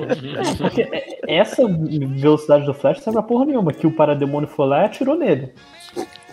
Porque 0.59 0.83
é- 0.83 1.19
essa 1.27 1.63
velocidade 1.67 2.65
do 2.65 2.75
Flash 2.75 2.99
serve 3.01 3.19
pra 3.19 3.23
porra 3.23 3.45
nenhuma. 3.47 3.73
Que 3.73 3.87
o 3.87 3.91
parademônio 3.93 4.49
foi 4.49 4.67
lá 4.67 4.83
e 4.83 4.85
atirou 4.87 5.17
nele. 5.17 5.53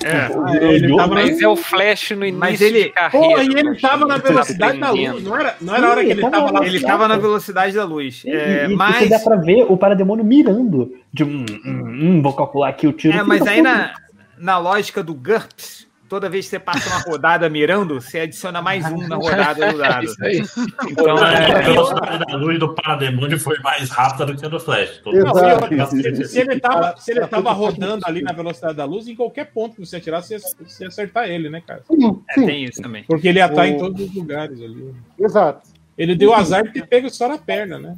É. 0.06 0.66
ele 0.66 0.86
Olhou, 0.86 0.98
tava- 0.98 1.16
Mas 1.16 1.42
é 1.42 1.48
o 1.48 1.56
Flash 1.56 2.12
no 2.12 2.26
início 2.26 2.40
Mas 2.40 2.62
ele- 2.62 2.84
de 2.86 2.90
carreira. 2.90 3.28
Porra, 3.28 3.44
e 3.44 3.48
ele 3.48 3.80
tava 3.80 4.06
na 4.06 4.20
tá 4.20 4.28
velocidade 4.30 4.80
da 4.80 4.92
luz, 4.92 5.24
não 5.24 5.40
era, 5.40 5.56
não 5.62 5.76
era 5.76 5.88
a 5.88 5.90
hora 5.92 6.04
que 6.06 6.12
ele 6.12 6.22
Sim, 6.24 6.30
tava 6.32 6.52
lá. 6.52 6.66
Ele 6.66 6.78
estava 6.78 7.08
na 7.08 7.18
velocidade 7.18 7.76
da 7.76 7.84
luz. 7.86 8.24
E, 8.26 8.30
É, 8.30 8.68
e, 8.68 8.72
e 8.72 8.76
mas. 8.76 8.96
você 8.98 9.10
dá 9.10 9.20
pra 9.20 9.36
ver 9.38 9.66
o 9.70 9.78
parademônio 9.78 10.24
mirando. 10.26 10.92
De 11.14 11.24
hum, 11.24 11.46
hum, 11.66 11.84
hum, 12.18 12.22
vou 12.22 12.34
calcular 12.34 12.70
aqui 12.70 12.88
o 12.88 12.94
tiro. 12.94 13.18
É, 13.18 13.24
mas 13.24 13.44
da 13.44 13.52
aí 13.52 13.62
na, 13.62 13.94
na 14.38 14.58
lógica 14.58 15.04
do 15.04 15.14
GURPS, 15.14 15.88
toda 16.12 16.30
vez 16.30 16.44
que 16.44 16.50
você 16.50 16.60
passa 16.60 16.90
uma 16.90 17.00
rodada 17.00 17.50
mirando, 17.50 18.02
você 18.02 18.20
adiciona 18.20 18.62
mais 18.62 18.86
um 18.92 19.08
na 19.08 19.16
rodada 19.16 19.72
do 19.72 19.78
dado. 19.78 20.04
Isso 20.04 20.22
aí. 20.26 20.42
Então, 20.90 21.16
A 21.16 21.32
é, 21.32 21.62
velocidade 21.62 22.26
da 22.26 22.36
luz 22.36 22.60
do 22.60 22.76
Parademônio 22.76 23.40
foi 23.40 23.58
mais 23.60 23.90
rápida 23.90 24.26
do 24.26 24.36
que 24.36 24.46
a 24.46 24.50
do 24.50 24.60
Flash. 24.60 25.02
Mundo 25.06 25.16
Exato. 25.16 25.40
sabe. 25.40 26.16
Se, 26.18 26.26
se 26.26 26.40
ele 26.42 26.60
tava, 26.60 26.98
se 26.98 27.12
ele 27.12 27.26
tava 27.28 27.54
rodando 27.54 28.06
ali 28.06 28.22
na 28.22 28.34
velocidade 28.34 28.76
da 28.76 28.84
luz, 28.84 29.08
em 29.08 29.16
qualquer 29.16 29.54
ponto 29.54 29.76
que 29.78 29.86
você 29.86 29.96
atirasse, 29.96 30.38
você 30.38 30.58
ia, 30.62 30.68
você 30.68 30.86
acertar 30.86 31.30
ele, 31.30 31.50
né, 31.50 31.64
cara? 31.66 31.82
Sim, 31.90 32.22
é, 32.30 32.34
sim, 32.34 32.46
tem 32.46 32.64
isso 32.66 32.82
também. 32.82 33.06
Porque 33.06 33.30
ele 33.30 33.40
ia 33.40 33.46
estar 33.46 33.62
O- 33.62 33.66
em 33.66 33.78
todos 33.78 34.02
os 34.02 34.14
lugares 34.14 34.62
ali. 34.62 34.94
exato. 35.18 35.70
Ele 35.98 36.14
deu 36.14 36.34
azar 36.34 36.64
de 36.64 36.74
ter 36.74 36.86
pego 36.88 37.10
só 37.10 37.30
na 37.30 37.38
perna, 37.38 37.80
né? 37.80 37.96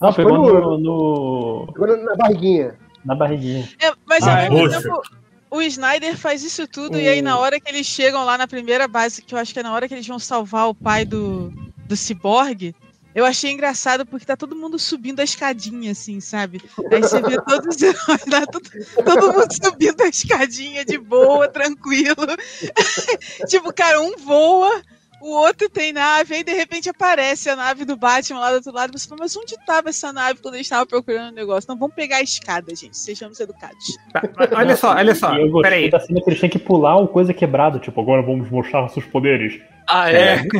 Não, 0.00 0.10
pegou 0.14 0.46
Foi 0.46 0.60
no, 0.62 0.78
no- 0.78 2.04
na 2.06 2.16
barriguinha. 2.16 2.74
na 3.04 3.14
barriguinha. 3.14 3.68
É, 3.82 3.92
mas 4.06 4.26
Ah, 4.26 4.30
ao 4.32 4.38
é? 4.38 4.48
mesmo 4.48 4.62
Poxa. 4.70 4.82
tempo, 4.82 5.02
o 5.50 5.60
Snyder 5.62 6.16
faz 6.16 6.42
isso 6.42 6.66
tudo, 6.66 6.98
e 6.98 7.08
aí 7.08 7.20
na 7.20 7.38
hora 7.38 7.58
que 7.58 7.68
eles 7.68 7.86
chegam 7.86 8.24
lá 8.24 8.38
na 8.38 8.46
primeira 8.46 8.86
base, 8.86 9.20
que 9.20 9.34
eu 9.34 9.38
acho 9.38 9.52
que 9.52 9.58
é 9.58 9.62
na 9.62 9.72
hora 9.72 9.88
que 9.88 9.94
eles 9.94 10.06
vão 10.06 10.18
salvar 10.18 10.68
o 10.68 10.74
pai 10.74 11.04
do, 11.04 11.52
do 11.86 11.96
Cyborg, 11.96 12.74
eu 13.12 13.24
achei 13.24 13.50
engraçado 13.50 14.06
porque 14.06 14.24
tá 14.24 14.36
todo 14.36 14.54
mundo 14.54 14.78
subindo 14.78 15.18
a 15.18 15.24
escadinha, 15.24 15.90
assim, 15.90 16.20
sabe? 16.20 16.62
Aí 16.92 17.00
você 17.00 17.20
vê 17.20 17.36
todos 17.42 17.74
os 17.74 17.82
heróis 17.82 18.24
lá, 18.26 18.46
todo, 18.46 18.70
todo 19.04 19.32
mundo 19.32 19.52
subindo 19.52 20.00
a 20.02 20.08
escadinha 20.08 20.84
de 20.84 20.96
boa, 20.96 21.48
tranquilo. 21.48 22.14
tipo, 23.48 23.72
cara, 23.72 24.00
um 24.00 24.16
voa, 24.16 24.80
o 25.20 25.30
outro 25.32 25.68
tem 25.68 25.92
nave, 25.92 26.34
aí 26.34 26.42
de 26.44 26.52
repente 26.54 26.88
aparece 26.88 27.48
a 27.50 27.56
nave 27.56 27.84
do 27.84 27.96
Batman 27.96 28.40
lá 28.40 28.50
do 28.50 28.56
outro 28.56 28.72
lado. 28.72 28.98
Você 28.98 29.06
fala, 29.08 29.20
mas 29.22 29.36
onde 29.36 29.54
tava 29.66 29.90
essa 29.90 30.12
nave 30.12 30.40
quando 30.40 30.54
eles 30.54 30.66
estavam 30.66 30.86
procurando 30.86 31.30
o 31.32 31.34
negócio? 31.34 31.68
Não, 31.68 31.78
vamos 31.78 31.94
pegar 31.94 32.16
a 32.16 32.22
escada, 32.22 32.74
gente. 32.74 32.96
Sejamos 32.96 33.38
educados. 33.40 33.84
Tá, 34.12 34.22
olha 34.56 34.76
só, 34.76 34.94
olha 34.94 35.14
só. 35.14 35.34
Eu 35.36 35.50
gostei 35.50 35.70
Peraí. 35.70 35.90
da 35.90 36.00
cena 36.00 36.20
que 36.22 36.30
eles 36.30 36.40
têm 36.40 36.48
que 36.50 36.58
pular 36.58 36.96
o 36.96 37.06
coisa 37.08 37.34
quebrado. 37.34 37.78
Tipo, 37.78 38.00
agora 38.00 38.22
vamos 38.22 38.48
mostrar 38.50 38.80
nossos 38.82 39.04
poderes. 39.04 39.60
Ah, 39.88 40.10
é. 40.10 40.42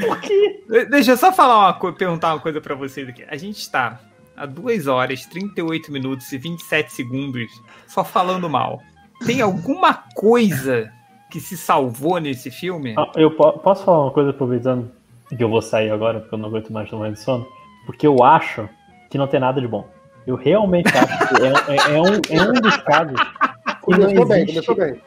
Por 0.00 0.20
quê? 0.20 0.62
De- 0.68 0.84
Deixa 0.86 1.12
eu 1.12 1.16
só 1.16 1.32
falar 1.32 1.58
uma 1.58 1.74
coisa, 1.74 1.96
perguntar 1.96 2.34
uma 2.34 2.40
coisa 2.40 2.60
pra 2.60 2.74
vocês 2.74 3.08
aqui. 3.08 3.24
A 3.28 3.36
gente 3.36 3.68
tá 3.70 4.00
há 4.36 4.46
2 4.46 4.86
horas, 4.86 5.24
38 5.26 5.92
minutos 5.92 6.30
e 6.32 6.38
27 6.38 6.92
segundos 6.92 7.50
só 7.86 8.02
falando 8.04 8.48
mal. 8.48 8.80
Tem 9.26 9.40
alguma 9.40 10.04
coisa 10.14 10.92
que 11.34 11.40
se 11.40 11.56
salvou 11.56 12.20
nesse 12.20 12.48
filme? 12.48 12.94
Ah, 12.96 13.10
Eu 13.16 13.28
po- 13.32 13.54
posso 13.54 13.84
falar 13.84 14.02
uma 14.04 14.12
coisa 14.12 14.30
aproveitando 14.30 14.88
que 15.36 15.42
eu 15.42 15.48
vou 15.48 15.60
sair 15.60 15.90
agora, 15.90 16.20
porque 16.20 16.32
eu 16.32 16.38
não 16.38 16.48
aguento 16.48 16.72
mais 16.72 16.88
tomar 16.88 17.10
de 17.10 17.18
sono? 17.18 17.44
Porque 17.86 18.06
eu 18.06 18.22
acho 18.22 18.68
que 19.10 19.18
não 19.18 19.26
tem 19.26 19.40
nada 19.40 19.60
de 19.60 19.66
bom. 19.66 19.84
Eu 20.24 20.36
realmente 20.36 20.86
acho 20.96 21.28
que 21.28 21.42
é, 21.44 21.74
é- 21.74 21.96
é 21.96 22.00
um, 22.00 22.14
é 22.30 22.50
um 22.50 22.52
dos 22.52 22.76
casos 22.76 23.20
que 23.20 23.90
não 23.90 23.98
Começou 24.06 24.26
bem, 24.28 24.42
existe 24.44 24.64
começou 24.66 24.76
bem. 24.76 25.00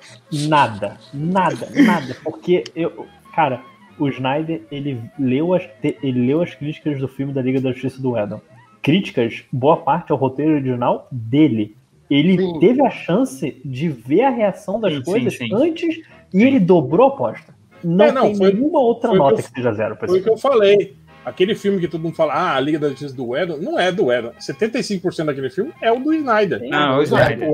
nada, 0.50 0.98
nada, 1.14 1.70
nada. 1.74 2.18
Porque 2.22 2.66
eu, 2.76 3.08
cara, 3.34 3.62
o 3.98 4.10
Snyder 4.10 4.64
ele 4.70 5.02
leu 5.18 5.54
as 5.54 5.64
ele 5.82 6.28
leu 6.28 6.42
as 6.42 6.54
críticas 6.54 7.00
do 7.00 7.08
filme 7.08 7.32
da 7.32 7.42
Liga 7.42 7.62
da 7.62 7.72
Justiça 7.72 8.02
do 8.02 8.18
Adam. 8.18 8.42
Críticas, 8.84 9.46
boa 9.50 9.78
parte 9.78 10.12
ao 10.12 10.18
roteiro 10.18 10.52
original 10.56 11.08
dele. 11.10 11.74
Ele 12.10 12.38
Sim. 12.38 12.60
teve 12.60 12.86
a 12.86 12.90
chance 12.90 13.60
de 13.64 13.88
ver 13.90 14.24
a 14.24 14.30
reação 14.30 14.78
das 14.80 14.92
Sim, 14.94 15.00
sim, 15.00 15.06
coisas 15.12 15.38
sim. 15.38 15.50
antes 15.54 16.02
e 16.38 16.44
ele 16.44 16.60
dobrou 16.60 17.06
a 17.06 17.14
aposta. 17.14 17.56
Não, 17.84 18.06
É, 18.06 18.12
não, 18.12 18.24
tem 18.24 18.36
foi- 18.38 18.54
nenhuma 18.54 18.80
outra 18.80 19.10
foi 19.10 19.18
o 19.20 19.22
que 19.22 19.30
nota 19.30 19.42
eu- 19.42 19.46
que 19.46 19.52
seja 19.56 19.74
zero 19.74 19.96
Foi 19.96 20.20
o 20.20 20.24
que 20.24 20.30
eu 20.30 20.38
falei. 20.38 20.96
Aquele 21.26 21.56
filme 21.56 21.80
que 21.80 21.88
todo 21.90 22.02
mundo 22.02 22.16
fala, 22.16 22.34
ah, 22.34 22.56
a 22.56 22.60
Liga 22.60 22.80
da 22.80 22.88
Justiça 22.90 23.14
do 23.14 23.36
Edon, 23.36 23.58
não 23.58 23.78
é 23.78 23.92
do 23.92 24.12
Edon. 24.12 24.32
75% 24.40 25.26
daquele 25.28 25.50
filme 25.50 25.74
é 25.82 25.92
o 25.92 26.00
do 26.00 26.14
Snyder. 26.14 26.62
Não, 26.70 27.00
o 27.00 27.04
Snyder, 27.04 27.50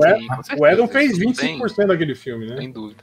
O. 0.58 0.66
Edon 0.66 0.86
fez 0.86 1.18
Não 1.18 1.18
25% 1.32 1.88
daquele 1.88 2.14
filme, 2.14 2.46
né? 2.46 2.56
Sem 2.56 2.70
dúvida. 2.70 3.02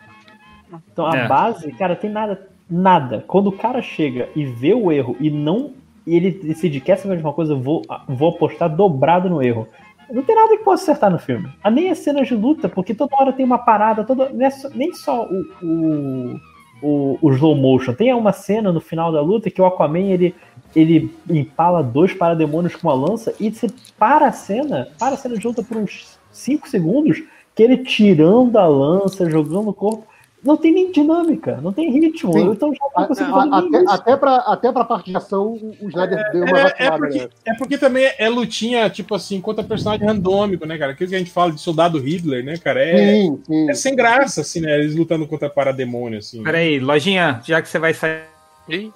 Então 0.91 1.05
a 1.05 1.15
É. 1.17 1.27
base, 1.27 1.69
cara, 1.73 1.95
tem 1.95 2.09
nada, 2.09 2.47
nada. 2.69 3.23
Quando 3.27 3.47
o 3.47 3.51
cara 3.51 3.81
chega 3.81 4.29
e 4.35 4.45
vê 4.45 4.73
o 4.73 4.91
erro 4.91 5.17
e 5.19 5.29
não. 5.29 5.73
E 6.07 6.15
ele 6.15 6.31
decide 6.31 6.79
quer 6.79 6.97
saber 6.97 7.17
de 7.17 7.21
uma 7.23 7.33
coisa, 7.33 7.53
eu 7.53 7.59
vou, 7.61 7.83
vou 8.07 8.29
apostar 8.29 8.73
dobrado 8.73 9.29
no 9.29 9.41
erro. 9.43 9.67
Não 10.11 10.23
tem 10.23 10.35
nada 10.35 10.57
que 10.57 10.63
possa 10.63 10.83
acertar 10.83 11.11
no 11.11 11.19
filme. 11.19 11.49
Ah, 11.63 11.71
nem 11.71 11.89
as 11.89 11.99
cenas 11.99 12.27
de 12.27 12.35
luta, 12.35 12.67
porque 12.67 12.93
toda 12.93 13.15
hora 13.15 13.33
tem 13.33 13.45
uma 13.45 13.57
parada, 13.57 14.03
toda, 14.03 14.25
é 14.25 14.49
nem 14.75 14.93
só 14.93 15.25
o, 15.25 15.45
o, 15.61 16.39
o, 16.81 17.19
o 17.21 17.31
slow 17.33 17.55
motion. 17.55 17.93
Tem 17.93 18.13
uma 18.13 18.33
cena 18.33 18.71
no 18.71 18.81
final 18.81 19.11
da 19.11 19.21
luta 19.21 19.49
que 19.49 19.61
o 19.61 19.65
Aquaman 19.65 20.11
ele, 20.11 20.35
ele 20.75 21.13
empala 21.29 21.81
dois 21.81 22.13
parademônios 22.13 22.75
com 22.75 22.87
uma 22.87 22.93
lança 22.93 23.33
e 23.39 23.51
você 23.51 23.67
para 23.97 24.27
a 24.27 24.31
cena, 24.31 24.89
para 24.99 25.15
a 25.15 25.17
cena 25.17 25.37
de 25.37 25.47
luta 25.47 25.63
por 25.63 25.77
uns 25.77 26.19
5 26.31 26.67
segundos, 26.69 27.23
que 27.55 27.63
ele 27.63 27.77
tirando 27.77 28.57
a 28.57 28.67
lança, 28.67 29.29
jogando 29.29 29.69
o 29.69 29.73
corpo. 29.73 30.10
Não 30.43 30.57
tem 30.57 30.73
nem 30.73 30.91
dinâmica, 30.91 31.59
não 31.61 31.71
tem 31.71 31.91
ritmo. 31.91 32.33
Sim. 32.33 32.49
Então 32.51 32.73
já 32.73 32.79
não 32.97 33.07
consigo 33.07 33.29
a- 33.29 33.47
fazer 33.47 33.77
até, 33.77 33.93
até, 33.93 34.17
pra, 34.17 34.35
até 34.37 34.71
pra 34.71 34.83
parte 34.85 35.11
de 35.11 35.15
ação, 35.17 35.53
o 35.79 35.87
Snyder 35.89 36.31
deu 36.31 36.45
uma 36.45 36.59
É, 36.59 36.73
é 36.79 36.91
porque, 36.91 37.19
né? 37.19 37.29
é 37.45 37.53
porque 37.53 37.77
também 37.77 38.11
é 38.17 38.27
lutinha, 38.27 38.89
tipo 38.89 39.13
assim, 39.13 39.39
contra 39.39 39.63
personagem 39.63 40.05
randômico, 40.07 40.65
né, 40.65 40.79
cara? 40.79 40.93
Aquilo 40.93 41.09
que 41.11 41.15
a 41.15 41.19
gente 41.19 41.29
fala 41.29 41.51
de 41.51 41.61
soldado 41.61 41.99
Hitler, 41.99 42.43
né, 42.43 42.57
cara? 42.57 42.83
É, 42.83 42.97
Sim, 43.13 43.39
sim. 43.45 43.69
é 43.69 43.73
sem 43.75 43.95
graça, 43.95 44.41
assim, 44.41 44.61
né? 44.61 44.79
Eles 44.79 44.95
lutando 44.95 45.27
contra 45.27 45.47
parademônio, 45.47 46.17
assim. 46.17 46.41
Peraí, 46.43 46.79
lojinha, 46.79 47.39
já 47.45 47.61
que 47.61 47.69
você 47.69 47.77
vai 47.77 47.93
sair. 47.93 48.23
Ih, 48.67 48.91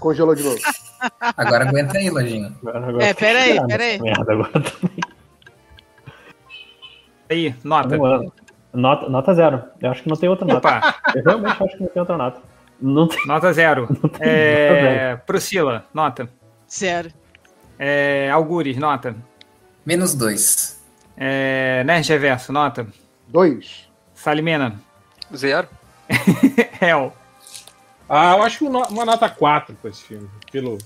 Congelou 0.00 0.34
de 0.34 0.42
novo. 0.42 0.56
Agora 1.36 1.68
aguenta 1.68 1.98
aí, 1.98 2.08
Lojinha. 2.10 2.52
Agora- 2.66 3.04
É, 3.04 3.14
peraí, 3.14 3.58
peraí. 3.66 4.00
Merda, 4.00 4.32
agora 4.32 4.50
também. 4.52 4.98
Aí, 7.28 7.54
nota. 7.62 7.96
Não, 7.96 8.06
é. 8.24 8.26
Nota, 8.72 9.08
nota 9.08 9.34
zero. 9.34 9.62
Eu 9.80 9.90
acho 9.90 10.02
que 10.02 10.08
não 10.08 10.16
tem 10.16 10.28
outra 10.28 10.46
nota. 10.46 10.68
Opa, 10.68 10.94
Eu 11.14 11.22
realmente 11.24 11.62
acho 11.62 11.76
que 11.76 11.82
não 11.82 11.88
tem 11.90 12.00
outra 12.00 12.16
nota. 12.16 12.40
Não 12.80 13.06
tem, 13.08 13.26
nota 13.26 13.52
zero. 13.52 13.88
não 14.02 14.08
tem 14.10 14.20
É, 14.28 15.16
Priscila, 15.26 15.84
nota. 15.92 16.28
Zero. 16.70 17.10
É, 17.78 18.30
Algures, 18.30 18.76
nota. 18.76 19.14
Menos 19.84 20.14
dois. 20.14 20.80
É, 21.16 21.82
Nerd 21.84 22.08
Reverso, 22.08 22.52
nota. 22.52 22.86
Dois. 23.28 23.88
Salimena. 24.14 24.74
zero. 25.34 25.68
Hell. 26.80 27.12
Ah, 28.08 28.36
eu 28.36 28.42
acho 28.42 28.58
que 28.58 28.64
uma 28.64 29.04
nota 29.04 29.28
4 29.28 29.76
pra 29.80 29.90
esse 29.90 30.02
filme. 30.02 30.28
Pelo... 30.50 30.78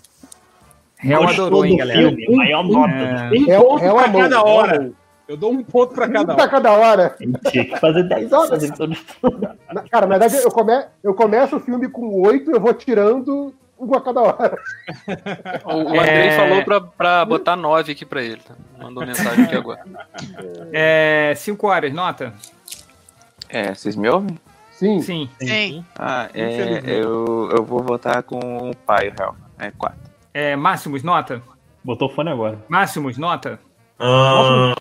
Hell 1.03 1.27
adorou, 1.29 1.65
hein, 1.65 1.77
galera. 1.79 1.99
filme, 2.01 2.37
maior 2.37 2.63
nota. 2.65 2.93
É, 2.95 3.59
Um 3.59 3.63
ponto 3.63 3.85
é 3.85 3.93
pra 3.93 4.13
cada 4.13 4.43
uma 4.43 4.51
hora. 4.53 4.93
Eu 5.27 5.37
dou 5.37 5.51
um 5.53 5.63
ponto 5.65 5.95
pra 5.95 6.07
cada 6.09 6.33
Um 6.33 6.37
pra 6.37 6.45
hora. 6.45 6.49
cada 6.51 6.73
hora. 6.73 7.17
Tinha 7.51 7.65
que 7.65 7.77
fazer 7.79 8.03
10 8.05 8.33
horas. 8.33 8.63
Então... 8.63 8.87
Na- 9.73 9.83
Cara, 9.91 10.07
na 10.07 10.19
verdade, 10.19 10.43
eu, 10.45 10.51
come, 10.51 10.85
eu 11.03 11.15
começo 11.15 11.57
o 11.57 11.61
filme 11.61 11.89
com 11.89 12.21
oito, 12.27 12.51
eu 12.51 12.61
vou 12.61 12.75
tirando 12.75 13.55
um 13.79 13.95
a 13.95 14.01
cada 14.01 14.21
hora. 14.21 14.59
O, 15.65 15.75
o 15.77 15.89
Andrei 16.01 16.29
É. 16.29 16.37
falou 16.37 16.63
pra, 16.65 16.81
pra 16.81 17.25
botar 17.25 17.57
9 17.57 17.93
aqui 17.93 18.05
pra 18.05 18.23
ele. 18.23 18.41
Tá? 18.43 18.55
Mandou 18.79 19.05
mensagem 19.07 19.45
aqui 19.45 19.57
agora. 19.57 19.81
é, 20.73 21.33
cinco 21.37 21.69
horas, 21.69 21.93
nota. 21.93 22.33
É, 23.49 23.75
vocês 23.75 23.97
me 23.97 24.09
ouvem? 24.09 24.39
Sim. 24.73 25.01
Sim. 25.01 25.29
Sim. 25.41 25.85
Ah, 25.99 26.29
é, 26.35 26.81
eu, 26.85 27.49
eu 27.57 27.65
vou 27.65 27.83
votar 27.83 28.23
com 28.25 28.71
o 28.71 28.77
pai, 28.77 29.09
o 29.09 29.15
réu. 29.19 29.35
É 29.59 29.71
4. 29.71 29.99
É, 30.35 30.57
Máximos, 30.57 31.03
nota. 31.03 31.41
Botou 31.83 32.09
o 32.09 32.11
fone 32.13 32.31
agora. 32.31 32.59
Máximos, 32.69 33.17
nota. 33.17 33.59
Ah, 33.99 34.75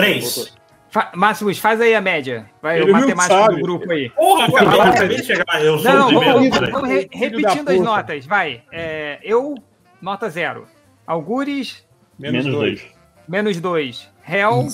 três. 0.00 0.54
Fa 0.90 1.10
Máximos, 1.14 1.58
faz 1.58 1.80
aí 1.80 1.94
a 1.94 2.00
média. 2.00 2.48
Vai, 2.62 2.80
Ele 2.80 2.90
o 2.90 2.94
matemático 2.94 3.54
do 3.54 3.60
grupo 3.60 3.90
aí. 3.92 4.08
Porra, 4.10 4.46
vai. 4.48 4.88
acabei 4.90 5.16
de 5.16 5.24
chegar. 5.24 5.62
Eu 5.64 5.78
sou 5.78 5.92
Não, 5.92 6.12
vamos, 6.12 6.58
vamos 6.70 6.88
re- 6.88 7.08
repetindo 7.12 7.68
as 7.70 7.80
notas, 7.80 8.24
vai. 8.26 8.62
É, 8.72 9.18
eu, 9.22 9.54
nota 10.00 10.30
zero. 10.30 10.66
Algures, 11.06 11.84
Menos, 12.18 12.44
Menos 12.44 12.58
dois. 12.58 12.80
dois. 12.80 12.92
menos 13.28 13.60
dois. 13.60 14.10
Réu, 14.22 14.66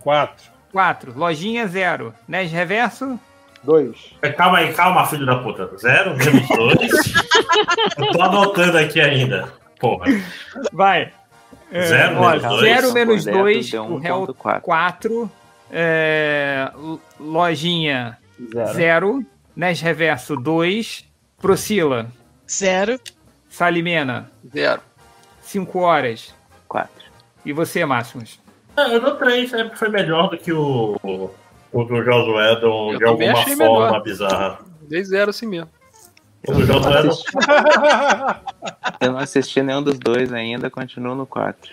Quatro. 0.00 0.44
quatro. 0.70 1.12
Lojinha, 1.18 1.66
zero. 1.66 2.14
Nes 2.28 2.52
Reverso, 2.52 3.18
Dois. 3.64 4.14
Calma 4.36 4.58
aí, 4.58 4.72
calma, 4.72 5.04
filho 5.06 5.26
da 5.26 5.36
puta. 5.38 5.68
Zero, 5.76 6.16
menos 6.16 6.46
dois. 6.48 7.14
eu 7.98 8.10
tô 8.12 8.22
anotando 8.22 8.78
aqui 8.78 9.00
ainda. 9.00 9.52
Porra. 9.80 10.06
vai. 10.72 11.10
É, 11.70 11.82
Zero, 11.86 12.16
ó, 12.16 12.30
menos 12.30 12.42
dois. 12.42 12.60
zero 12.62 12.92
menos 12.92 13.24
Correto, 13.24 13.38
dois. 13.42 13.70
deu 13.70 13.84
O 13.84 13.98
réu, 13.98 14.26
1.4. 14.26 14.60
quatro. 14.62 15.30
É, 15.70 16.70
L- 16.74 16.98
lojinha, 17.20 18.18
Zero. 18.52 18.72
zero. 18.74 19.26
Nes 19.54 19.80
Reverso, 19.80 20.36
dois. 20.36 21.04
Procila, 21.40 22.06
Zero. 22.50 22.98
Salimena, 23.50 24.30
Zero. 24.52 24.80
cinco 25.42 25.80
horas. 25.80 26.34
Quatro. 26.66 27.04
E 27.44 27.52
você, 27.52 27.84
Máximos? 27.84 28.40
Ah, 28.76 28.88
Eu 28.88 29.00
dou 29.00 29.16
três, 29.16 29.50
sempre 29.50 29.76
foi 29.76 29.88
melhor 29.88 30.30
do 30.30 30.38
que 30.38 30.52
o, 30.52 30.96
o 31.72 31.84
do 31.84 32.04
Josué 32.04 32.54
de 32.56 33.04
alguma 33.04 33.36
forma 33.36 33.56
melhor. 33.56 34.02
bizarra. 34.02 34.58
Dei 34.82 35.02
zero 35.04 35.30
assim 35.30 35.46
mesmo. 35.46 35.68
O 36.46 36.52
do 36.52 36.66
Josué 36.66 37.02
não. 37.02 37.14
Eu 39.00 39.12
não 39.12 39.18
assisti 39.18 39.62
nenhum 39.62 39.82
dos 39.82 39.98
dois 39.98 40.32
ainda, 40.32 40.70
continuo 40.70 41.14
no 41.14 41.26
quatro. 41.26 41.70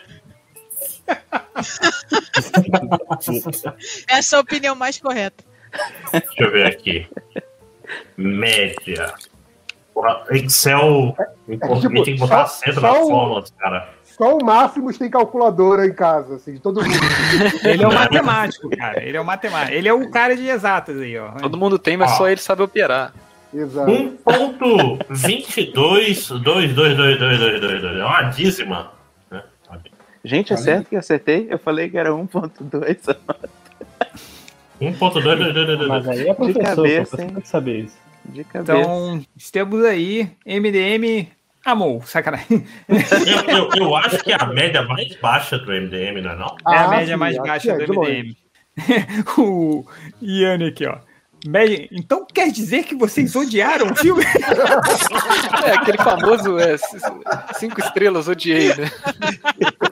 Essa 4.10 4.36
é 4.36 4.38
a 4.38 4.42
opinião 4.42 4.76
mais 4.76 5.00
correta. 5.00 5.44
Deixa 6.12 6.28
eu 6.44 6.52
ver 6.52 6.66
aqui. 6.68 7.08
Média. 8.18 9.14
Excel. 10.32 11.16
É, 11.20 11.26
Tem 11.58 11.80
tipo, 11.80 12.04
que 12.04 12.14
botar 12.16 12.48
só- 12.48 12.70
acento 12.72 13.54
cara. 13.58 13.90
Só 14.04 14.38
o 14.38 14.46
Máximos 14.46 14.98
tem 14.98 15.10
calculadora 15.10 15.86
em 15.86 15.94
casa, 15.94 16.36
assim, 16.36 16.54
de 16.54 16.60
todo 16.60 16.82
mundo. 16.82 16.94
Ele 17.64 17.84
é 17.84 17.88
o 17.88 17.94
matemático, 17.94 18.70
cara. 18.70 19.04
Ele 19.04 19.18
é 19.18 19.22
o 19.22 19.26
matemático. 19.26 19.74
Ele 19.74 19.88
é 19.90 19.94
o 19.94 20.10
cara 20.10 20.36
de 20.38 20.48
exatas 20.48 20.98
aí, 21.00 21.18
ó. 21.18 21.32
Todo 21.34 21.58
mundo 21.58 21.78
tem, 21.78 21.98
mas 21.98 22.14
Ó. 22.14 22.16
só 22.16 22.30
ele 22.30 22.40
sabe 22.40 22.62
operar. 22.64 23.14
Exato. 23.54 23.92
1.22, 23.92 26.40
2, 26.40 26.42
2, 26.42 26.74
2, 26.74 26.98
2, 26.98 27.18
2, 27.18 27.40
2, 27.62 27.82
2. 27.82 27.98
É 27.98 28.06
uma 28.06 28.22
dízima. 28.24 28.92
né? 29.32 29.44
Gente, 30.24 30.54
é 30.54 30.58
certo 30.58 30.90
que 30.90 30.96
eu 30.96 31.00
acertei? 31.00 31.48
Eu 31.50 31.60
falei 31.60 31.90
que 31.90 31.98
era 31.98 32.10
1.2. 32.12 33.16
1.2, 34.82 35.22
2, 35.22 35.24
2, 35.24 35.54
2, 35.54 35.78
2. 35.78 35.88
Mas 35.88 36.08
aí 36.08 36.28
é 36.28 36.34
professor, 36.34 36.64
cabeça, 36.64 37.18
professor 37.18 37.38
hein? 37.38 37.46
saber 37.46 37.80
isso. 37.86 37.98
De 38.26 38.44
cabeça. 38.44 38.74
Então, 38.80 39.22
temos 39.52 39.86
aí 39.86 40.30
MDM 40.46 41.28
amou, 41.64 42.02
sacanagem. 42.04 42.66
Eu, 42.88 43.58
eu, 43.58 43.70
eu 43.76 43.96
acho 43.96 44.24
que 44.24 44.32
é 44.32 44.38
a 44.40 44.46
média 44.48 44.82
mais 44.84 45.16
baixa 45.18 45.58
do 45.58 45.72
MDM, 45.72 46.22
não 46.22 46.32
é 46.32 46.36
não? 46.36 46.56
É 46.72 46.78
a 46.78 46.86
Ah, 46.86 46.88
média 46.90 47.14
sim, 47.14 47.20
mais 47.20 47.38
baixa 47.38 47.72
é, 47.72 47.78
do 47.86 47.88
de. 47.94 48.00
MDM. 48.00 48.36
o 49.38 49.86
Iane 50.22 50.66
aqui, 50.68 50.86
ó. 50.86 50.98
Média- 51.48 51.88
Então 51.92 52.26
quer 52.34 52.52
dizer 52.52 52.84
que 52.84 52.96
vocês 52.96 53.36
odiaram 53.36 53.92
o 53.92 53.96
filme? 53.96 54.24
É 55.66 55.72
aquele 55.72 55.98
famoso 55.98 56.58
é, 56.60 56.76
cinco 57.58 57.80
estrelas, 57.80 58.28
odiei, 58.28 58.70
né? 58.76 58.92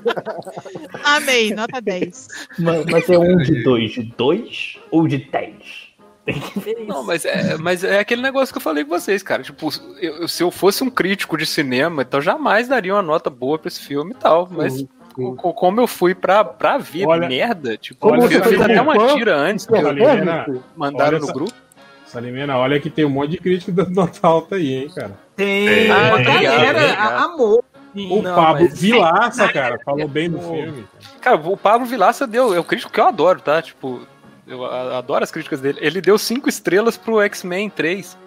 Amei, 1.04 1.54
nota 1.54 1.82
10. 1.82 2.28
Mas, 2.60 2.86
mas 2.86 3.10
é 3.10 3.18
um 3.18 3.38
de 3.38 3.64
dois, 3.64 3.92
de 3.92 4.04
dois 4.04 4.78
ou 4.92 5.08
de 5.08 5.18
dez? 5.18 5.92
Não, 6.88 7.04
mas 7.04 7.26
é, 7.26 7.58
mas 7.58 7.84
é 7.84 8.00
aquele 8.00 8.22
negócio 8.22 8.54
que 8.54 8.58
eu 8.58 8.62
falei 8.62 8.84
com 8.86 8.92
vocês, 8.98 9.22
cara. 9.22 9.44
Tipo, 9.44 9.70
eu- 10.00 10.28
se 10.28 10.42
eu 10.42 10.50
fosse 10.52 10.82
um 10.84 10.90
crítico 10.90 11.38
de 11.38 11.46
cinema, 11.46 12.02
então 12.04 12.22
jamais 12.22 12.68
daria 12.70 12.94
uma 12.96 13.02
nota 13.02 13.30
boa 13.30 13.60
pra 13.60 13.68
esse 13.68 13.82
filme 13.82 14.12
e 14.12 14.16
tal. 14.16 14.48
Mas 14.50 14.82
co- 14.82 14.88
como 15.14 15.80
eu 15.82 15.88
fui 15.88 16.14
pra, 16.16 16.43
pra 16.43 16.77
ver 16.77 17.06
Olha- 17.08 17.27
merda, 17.27 17.77
tipo, 17.77 18.00
Como 18.00 18.22
eu 18.24 18.27
fiz 18.27 18.42
até 18.61 18.82
uma 18.82 18.95
fã, 18.95 19.16
tira 19.16 19.35
antes 19.38 19.66
que 19.66 19.74
eu- 19.74 19.82
Salimena, 19.82 20.40
Vitor? 20.45 20.61
mandaram 20.75 21.17
no 21.19 21.24
essa- 21.25 21.33
grupo. 21.33 21.53
Salimena, 22.06 22.58
olha 22.58 22.80
que 22.80 22.90
tem 22.90 23.06
um 23.06 23.09
monte 23.09 23.32
de 23.32 23.38
crítico 23.38 23.72
dando 23.72 23.92
nota 23.92 24.19
alta 24.27 24.56
aí, 24.56 24.74
hein, 24.74 24.90
cara. 24.93 25.11
Tem. 25.35 25.90
Ah, 25.90 26.16
a 26.16 26.22
galera 26.22 27.17
amou. 27.24 27.64
O 27.95 28.22
Não, 28.22 28.35
Pablo 28.35 28.64
mas- 28.69 28.80
Vilaça, 28.80 29.48
cara, 29.53 29.80
falou 29.85 30.08
bem 30.08 30.30
do 30.30 30.40
filme. 30.40 30.85
Cara, 31.22 31.35
o 31.38 31.56
Pablo 31.58 31.85
Vilaça 31.88 32.25
deu. 32.27 32.53
É 32.53 32.59
o 32.59 32.64
crítico 32.64 32.92
que 32.92 33.00
eu 33.00 33.06
adoro, 33.08 33.40
tá? 33.40 33.61
Tipo, 33.61 34.01
eu 34.48 34.66
adoro 34.66 35.24
as 35.24 35.32
críticas 35.32 35.59
dele. 35.61 35.77
Ele 35.82 36.01
deu 36.01 36.17
cinco 36.17 36.50
estrelas 36.50 36.98
pro 36.98 37.22
X-Men 37.22 37.69
3. 37.69 38.17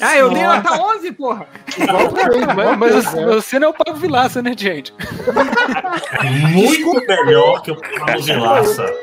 Ah, 0.00 0.16
eu 0.16 0.30
dei 0.30 0.42
nota 0.44 0.80
11, 0.80 1.12
porra. 1.12 1.46
Igual 1.76 2.08
três, 2.08 2.36
igual 2.42 2.76
Mas, 2.76 2.78
mas 2.78 3.04
você- 3.40 3.56
né? 3.56 3.60
não 3.60 3.68
é 3.68 3.70
o 3.70 3.74
Pablo 3.74 4.00
Vilaça, 4.00 4.42
né, 4.42 4.54
gente? 4.56 4.94
Muito 6.50 7.06
melhor 7.06 7.62
que 7.62 7.70
o 7.72 7.76
Pablo 7.76 8.22
Vilaça. 8.22 8.94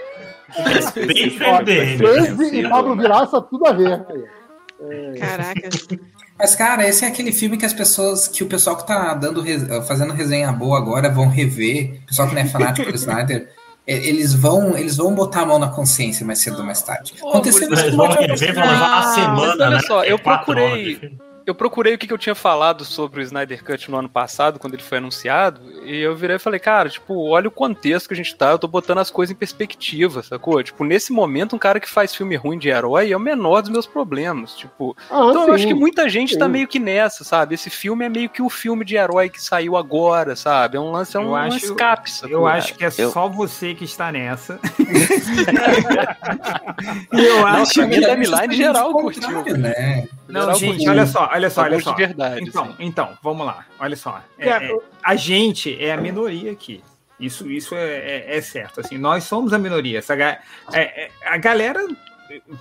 MDM. 0.95 1.97
Crazy 1.97 2.55
e 2.59 2.69
Pablo 2.69 2.95
Vilaça, 2.95 3.41
tudo 3.41 3.67
a 3.67 3.71
ver. 3.73 4.03
Caraca. 5.19 5.69
Mas, 6.37 6.55
cara, 6.55 6.87
esse 6.87 7.03
é 7.03 7.07
aquele 7.09 7.33
filme 7.33 7.57
que 7.57 7.65
as 7.65 7.73
pessoas, 7.73 8.27
que 8.27 8.43
o 8.43 8.47
pessoal 8.47 8.77
que 8.77 8.87
tá 8.87 9.13
dando, 9.13 9.43
fazendo 9.85 10.13
resenha 10.13 10.51
boa 10.53 10.77
agora 10.77 11.09
vão 11.09 11.27
rever. 11.27 11.99
O 12.03 12.07
pessoal 12.07 12.29
que 12.29 12.33
não 12.35 12.41
é 12.41 12.45
fanático 12.45 12.89
do 12.89 12.95
Snyder, 12.95 13.49
eles 13.89 14.33
vão, 14.33 14.77
eles 14.77 14.97
vão 14.97 15.13
botar 15.13 15.41
a 15.41 15.45
mão 15.45 15.59
na 15.59 15.69
consciência 15.69 16.25
mais 16.25 16.39
cedo 16.39 16.59
ou 16.59 16.65
mais 16.65 16.81
tarde. 16.81 17.13
Aconteceu 17.19 17.71
isso 17.71 17.81
Eles 17.81 17.91
com 17.91 17.97
vão 17.97 18.07
rever, 18.07 18.27
vão 18.27 18.37
vs 18.37 18.41
levar 18.41 18.87
uma 18.87 19.13
semana, 19.13 19.55
mas 19.55 19.59
olha 19.59 19.69
né? 19.69 19.79
só, 19.87 20.03
É 20.03 20.11
eu 20.11 20.19
procurei-. 20.19 21.28
Eu 21.45 21.55
procurei 21.55 21.95
o 21.95 21.97
que 21.97 22.05
que 22.05 22.13
eu 22.13 22.17
tinha 22.17 22.35
falado 22.35 22.85
sobre 22.85 23.19
o 23.19 23.23
Snyder 23.23 23.63
Cut 23.63 23.89
no 23.89 23.97
ano 23.97 24.09
passado, 24.09 24.59
quando 24.59 24.75
ele 24.75 24.83
foi 24.83 24.99
anunciado, 24.99 25.59
e 25.83 25.97
eu 25.99 26.15
virei 26.15 26.35
e 26.35 26.39
falei, 26.39 26.59
cara, 26.59 26.89
tipo, 26.89 27.27
olha 27.29 27.47
o 27.47 27.51
contexto 27.51 28.07
que 28.07 28.13
a 28.13 28.17
gente 28.17 28.35
tá, 28.35 28.51
eu 28.51 28.59
tô 28.59 28.67
botando 28.67 28.99
as 28.99 29.09
coisas 29.09 29.33
em 29.33 29.37
perspectiva, 29.37 30.21
sacou? 30.21 30.61
Tipo, 30.61 30.83
nesse 30.83 31.11
momento, 31.11 31.55
um 31.55 31.59
cara 31.59 31.79
que 31.79 31.89
faz 31.89 32.13
filme 32.13 32.35
ruim 32.35 32.59
de 32.59 32.69
herói 32.69 33.11
é 33.11 33.17
o 33.17 33.19
menor 33.19 33.61
dos 33.61 33.71
meus 33.71 33.87
problemas, 33.87 34.55
tipo... 34.55 34.95
Ah, 35.09 35.27
então 35.29 35.41
eu 35.41 35.45
sim, 35.47 35.51
acho 35.53 35.67
que 35.67 35.73
muita 35.73 36.07
gente 36.07 36.37
tá 36.37 36.45
sim. 36.45 36.51
meio 36.51 36.67
que 36.67 36.79
nessa, 36.79 37.23
sabe? 37.23 37.55
Esse 37.55 37.69
filme 37.69 38.05
é 38.05 38.09
meio 38.09 38.29
que 38.29 38.41
o 38.41 38.49
filme 38.49 38.85
de 38.85 38.95
herói 38.95 39.29
que 39.29 39.41
saiu 39.41 39.75
agora, 39.75 40.35
sabe? 40.35 40.77
É 40.77 40.79
um 40.79 40.91
lance, 40.91 41.17
é 41.17 41.19
um, 41.19 41.23
Eu 41.23 41.29
um 41.31 41.35
acho- 41.35 41.57
escape, 41.57 42.11
sacou? 42.11 42.37
Eu 42.37 42.45
acho 42.47 42.75
que 42.75 42.85
é 42.85 42.89
Eu- 42.97 43.11
só 43.11 43.27
você 43.27 43.73
que 43.73 43.85
está 43.85 44.11
nessa. 44.11 44.59
e 44.77 44.83
eu 47.25 47.39
Não, 47.39 47.47
acho 47.47 47.73
pra 47.73 47.87
que. 47.87 47.97
minha 47.97 48.09
timeline 48.15 48.55
geral 48.55 48.91
curtiu. 48.93 49.27
né? 49.57 50.07
Não, 50.27 50.41
Geral 50.41 50.55
gente, 50.59 50.69
curtiu. 50.73 50.91
olha 50.91 51.05
só, 51.07 51.28
olha 51.31 51.49
só, 51.49 51.63
olha 51.63 51.79
só. 51.79 51.91
de 51.91 51.97
verdade, 51.97 52.41
Então, 52.47 52.63
assim. 52.63 52.75
então, 52.79 53.17
vamos 53.21 53.45
lá. 53.45 53.65
Olha 53.79 53.95
só. 53.95 54.21
É, 54.37 54.49
é, 54.49 54.77
a 55.03 55.15
gente 55.15 55.81
é 55.83 55.91
a 55.93 55.97
minoria 55.97 56.51
aqui. 56.51 56.83
Isso, 57.19 57.49
isso 57.51 57.75
é, 57.75 57.97
é- 57.97 58.37
é 58.37 58.41
certo. 58.41 58.79
Assim, 58.79 58.97
nós 58.97 59.25
somos 59.25 59.51
a 59.51 59.57
minoria. 59.59 59.99
Essa, 59.99 60.13
é- 60.15 60.39
é- 60.73 61.09
a 61.25 61.37
galera 61.37 61.85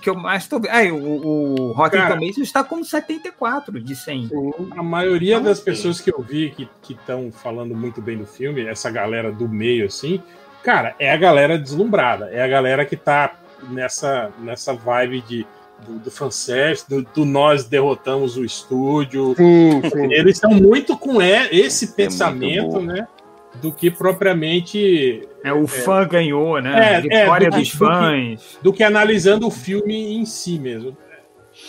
que 0.00 0.08
eu 0.10 0.14
mais 0.14 0.48
tô 0.48 0.58
vendo. 0.58 0.70
Ah, 0.72 0.82
o, 0.92 1.68
o 1.68 1.72
Rotten. 1.72 2.00
Tomatoes 2.00 2.38
está 2.38 2.64
com 2.64 2.82
74 2.82 3.78
de 3.80 3.94
100. 3.94 4.30
A 4.76 4.82
maioria 4.82 5.38
das 5.40 5.60
pessoas 5.60 6.00
que 6.00 6.10
eu 6.12 6.20
vi 6.22 6.50
que 6.82 6.92
estão 6.92 7.30
falando 7.30 7.74
muito 7.74 8.00
bem 8.00 8.16
do 8.16 8.26
filme, 8.26 8.66
essa 8.66 8.90
galera 8.90 9.30
do 9.30 9.48
meio, 9.48 9.86
assim, 9.86 10.22
cara, 10.64 10.94
é 10.98 11.12
a 11.12 11.16
galera 11.16 11.58
deslumbrada. 11.58 12.30
É 12.32 12.42
a 12.42 12.48
galera 12.48 12.84
que 12.84 12.96
tá 12.96 13.34
nessa, 13.68 14.32
nessa 14.40 14.72
vibe 14.74 15.20
de, 15.20 15.46
do, 15.86 15.98
do 15.98 16.10
fanservice, 16.10 16.88
do, 16.88 17.02
do 17.02 17.24
nós 17.24 17.64
derrotamos 17.64 18.36
o 18.36 18.44
estúdio. 18.44 19.34
Sim, 19.36 19.82
sim. 19.88 20.12
Eles 20.12 20.36
estão 20.36 20.50
muito 20.50 20.96
com 20.96 21.20
é, 21.20 21.48
esse 21.54 21.86
É 21.86 21.88
pensamento, 21.92 22.80
né? 22.80 23.06
Do 23.62 23.72
que 23.72 23.90
propriamente 23.90 25.26
É, 25.42 25.52
o 25.52 25.66
fã 25.66 26.06
ganhou, 26.06 26.60
né? 26.60 26.94
É, 26.96 27.00
Vitória 27.00 27.46
é, 27.46 27.50
do 27.50 27.54
que- 27.56 27.60
dos 27.62 27.70
fãs. 27.70 28.58
do 28.62 28.72
que 28.72 28.82
analisando 28.82 29.46
o 29.46 29.50
filme 29.50 30.14
em 30.14 30.24
si 30.24 30.58
mesmo. 30.58 30.96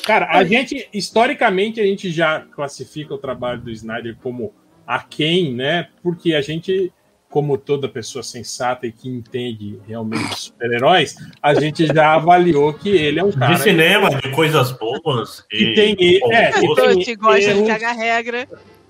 Cara, 0.06 0.28
a 0.30 0.44
gente, 0.44 0.88
historicamente, 0.94 1.82
a 1.82 1.84
gente 1.86 2.12
já 2.12 2.42
classifica 2.42 3.14
o 3.14 3.18
trabalho 3.18 3.60
do 3.62 3.72
Snyder 3.72 4.16
como 4.22 4.54
aquém, 4.86 5.54
né? 5.54 5.88
Porque 6.04 6.36
a 6.36 6.42
gente, 6.42 6.92
como 7.30 7.58
toda 7.58 7.88
pessoa 7.88 8.24
sensata 8.24 8.88
e 8.88 8.92
que 8.92 9.08
entende 9.08 9.80
realmente 9.88 10.36
super-heróis, 10.36 11.16
a 11.42 11.54
gente 11.54 11.86
já 11.86 12.14
avaliou 12.16 12.74
que 12.74 12.90
ele 12.90 13.20
é 13.20 13.24
um 13.24 13.32
cara 13.32 13.54
De 13.54 13.62
cinema, 13.62 14.10
de 14.10 14.32
coisas 14.32 14.72
boas. 14.72 15.42
que 15.50 15.58
e- 15.64 15.76
tem, 15.76 15.96
e- 16.00 16.20
é, 16.34 16.52
que 16.52 16.76
tem 16.76 17.00
que 17.00 17.16
gosta 17.16 17.40
de 17.42 17.50
erros, 17.50 17.68
cagar 17.68 17.96
regra. 17.96 18.48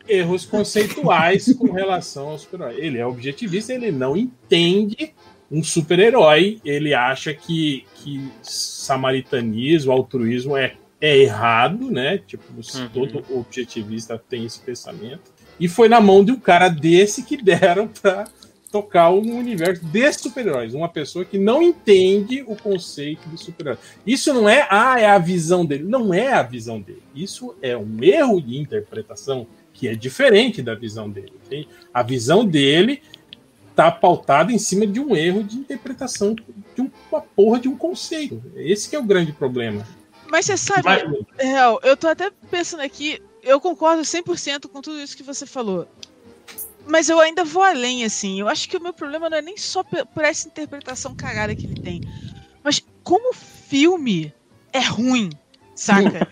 erros 0.07 0.45
conceituais 0.45 1.53
com 1.53 1.71
relação 1.73 2.29
ao 2.29 2.39
super-herói. 2.39 2.75
Ele 2.79 2.97
é 2.97 3.05
objetivista, 3.05 3.73
ele 3.73 3.91
não 3.91 4.15
entende 4.15 5.13
um 5.51 5.61
super-herói, 5.61 6.61
ele 6.63 6.93
acha 6.93 7.33
que, 7.33 7.83
que 7.95 8.31
samaritanismo, 8.43 9.91
altruísmo 9.91 10.55
é, 10.55 10.75
é 11.01 11.17
errado, 11.17 11.91
né? 11.91 12.19
Tipo, 12.25 12.43
Uhum. 12.53 12.89
todo 12.93 13.23
objetivista 13.37 14.17
tem 14.29 14.45
esse 14.45 14.59
pensamento. 14.59 15.37
E 15.59 15.67
foi 15.67 15.89
na 15.89 15.99
mão 15.99 16.23
de 16.23 16.31
um 16.31 16.39
cara 16.39 16.69
desse 16.69 17.23
que 17.23 17.35
deram 17.37 17.87
pra, 18.01 18.27
tocar 18.71 19.09
um 19.09 19.37
universo 19.37 19.83
de 19.83 20.13
super-heróis. 20.13 20.73
Uma 20.75 20.87
pessoa 20.89 21.25
que 21.25 21.37
não 21.39 21.61
entende 21.61 22.43
o 22.47 22.55
conceito 22.55 23.27
de 23.29 23.37
super-herói. 23.43 23.79
Isso 24.05 24.31
não 24.33 24.47
é, 24.47 24.67
ah, 24.69 24.99
é 24.99 25.07
a 25.07 25.17
visão 25.17 25.65
dele. 25.65 25.83
Não 25.85 26.13
é 26.13 26.31
a 26.33 26.43
visão 26.43 26.79
dele. 26.79 27.01
Isso 27.15 27.55
é 27.61 27.75
um 27.75 27.97
erro 28.03 28.39
de 28.39 28.57
interpretação 28.59 29.47
que 29.73 29.87
é 29.87 29.95
diferente 29.95 30.61
da 30.61 30.75
visão 30.75 31.09
dele. 31.09 31.33
ok? 31.45 31.67
A 31.93 32.03
visão 32.03 32.45
dele 32.45 33.01
está 33.71 33.89
pautada 33.89 34.51
em 34.51 34.59
cima 34.59 34.85
de 34.85 34.99
um 34.99 35.15
erro 35.15 35.41
de 35.43 35.55
interpretação 35.57 36.35
de 36.75 36.81
um- 36.81 36.91
uma 37.11 37.21
porra 37.21 37.59
de 37.59 37.67
um 37.69 37.75
conceito. 37.77 38.41
Esse 38.55 38.89
que 38.89 38.95
é 38.95 38.99
o 38.99 39.03
grande 39.03 39.31
problema. 39.31 39.87
Mas 40.29 40.45
você 40.45 40.57
sabe, 40.57 40.83
Vai. 40.83 41.03
real, 41.39 41.79
eu 41.81 41.97
tô 41.97 42.07
até 42.07 42.29
pensando 42.51 42.81
aqui, 42.81 43.19
eu 43.43 43.59
concordo 43.59 44.01
100% 44.03 44.67
com 44.69 44.81
tudo 44.81 44.99
isso 45.01 45.15
que 45.17 45.23
você 45.23 45.45
falou. 45.45 45.87
Mas 46.87 47.07
eu 47.09 47.19
ainda 47.19 47.43
vou 47.43 47.61
além, 47.63 48.03
assim. 48.03 48.39
Eu 48.39 48.47
acho 48.47 48.67
que 48.67 48.77
o 48.77 48.81
meu 48.81 48.93
problema 48.93 49.29
não 49.29 49.37
é 49.37 49.41
nem 49.41 49.57
só 49.57 49.83
por 49.83 50.23
essa 50.23 50.47
interpretação 50.47 51.13
cagada 51.15 51.55
que 51.55 51.65
ele 51.65 51.79
tem. 51.81 52.01
Mas 52.63 52.81
como 53.03 53.29
o 53.29 53.33
filme 53.33 54.33
é 54.73 54.79
ruim, 54.79 55.29
saca? 55.75 56.27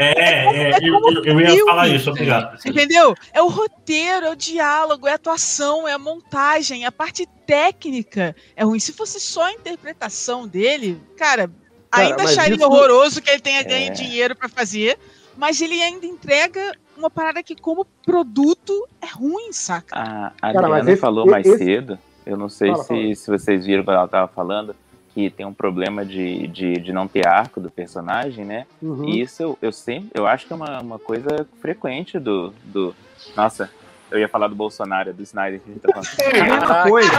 É, 0.00 0.72
é, 0.72 0.78
eu, 0.82 0.94
eu- 0.94 1.24
eu 1.24 1.40
ia 1.40 1.64
falar 1.64 1.88
isso, 1.88 2.10
obrigado. 2.10 2.58
Entendeu? 2.66 3.14
É 3.32 3.40
o 3.40 3.48
roteiro, 3.48 4.26
é 4.26 4.30
o 4.30 4.36
diálogo, 4.36 5.06
é 5.06 5.12
a 5.12 5.14
atuação, 5.14 5.86
é 5.86 5.92
a 5.92 5.98
montagem, 5.98 6.84
a 6.84 6.90
parte 6.92 7.26
técnica 7.46 8.34
é 8.56 8.64
ruim. 8.64 8.80
Se 8.80 8.92
fosse 8.92 9.20
só 9.20 9.44
a 9.44 9.52
interpretação 9.52 10.46
dele, 10.48 11.00
cara, 11.16 11.50
Cara, 11.90 12.06
ainda 12.08 12.24
acharia 12.24 12.56
isso- 12.56 12.64
horroroso 12.64 13.20
que 13.22 13.30
ele 13.30 13.40
tenha 13.40 13.62
ganho 13.62 13.88
É. 13.88 13.90
dinheiro 13.94 14.34
pra 14.34 14.48
fazer, 14.48 14.98
mas 15.36 15.60
ele 15.60 15.80
ainda 15.82 16.06
entrega 16.06 16.74
uma 16.96 17.08
parada 17.10 17.42
que, 17.42 17.56
como 17.56 17.86
produto, 18.04 18.86
é 19.00 19.06
ruim, 19.06 19.52
saca? 19.52 19.94
A 19.96 20.02
Cara, 20.02 20.32
Adriana 20.42 20.68
mas 20.68 20.88
esse- 20.88 21.00
falou 21.00 21.24
esse- 21.24 21.30
mais 21.30 21.46
cedo, 21.58 21.98
eu 22.26 22.36
não 22.36 22.48
sei 22.48 22.70
Fala, 22.70 22.82
se, 22.84 22.88
fala. 22.88 23.14
se 23.14 23.30
vocês 23.30 23.64
viram 23.66 23.82
quando 23.84 23.96
ela 23.96 24.04
estava 24.06 24.28
falando, 24.28 24.74
que 25.14 25.28
tem 25.30 25.44
um 25.46 25.52
problema 25.54 26.04
de, 26.04 26.46
de, 26.48 26.74
de 26.74 26.92
não 26.92 27.08
ter 27.08 27.26
arco 27.26 27.58
do 27.60 27.70
personagem, 27.70 28.44
né? 28.44 28.66
Uhum. 28.80 29.06
E 29.08 29.20
isso 29.22 29.42
eu, 29.42 29.58
eu 29.60 29.72
sempre, 29.72 30.10
eu 30.14 30.26
acho 30.26 30.46
que 30.46 30.52
é 30.52 30.56
uma, 30.56 30.80
uma 30.80 30.98
coisa 30.98 31.46
frequente 31.60 32.18
do, 32.18 32.52
do. 32.64 32.94
Nossa, 33.34 33.68
eu 34.10 34.18
ia 34.20 34.28
falar 34.28 34.46
do 34.48 34.54
Bolsonaro, 34.54 35.12
do 35.12 35.22
Snyder 35.22 35.60
que 35.60 35.70
a 35.70 35.72
gente 35.72 35.82
tá 35.82 35.92
falando. 35.92 36.08
É 36.84 36.88
coisa. 36.90 37.10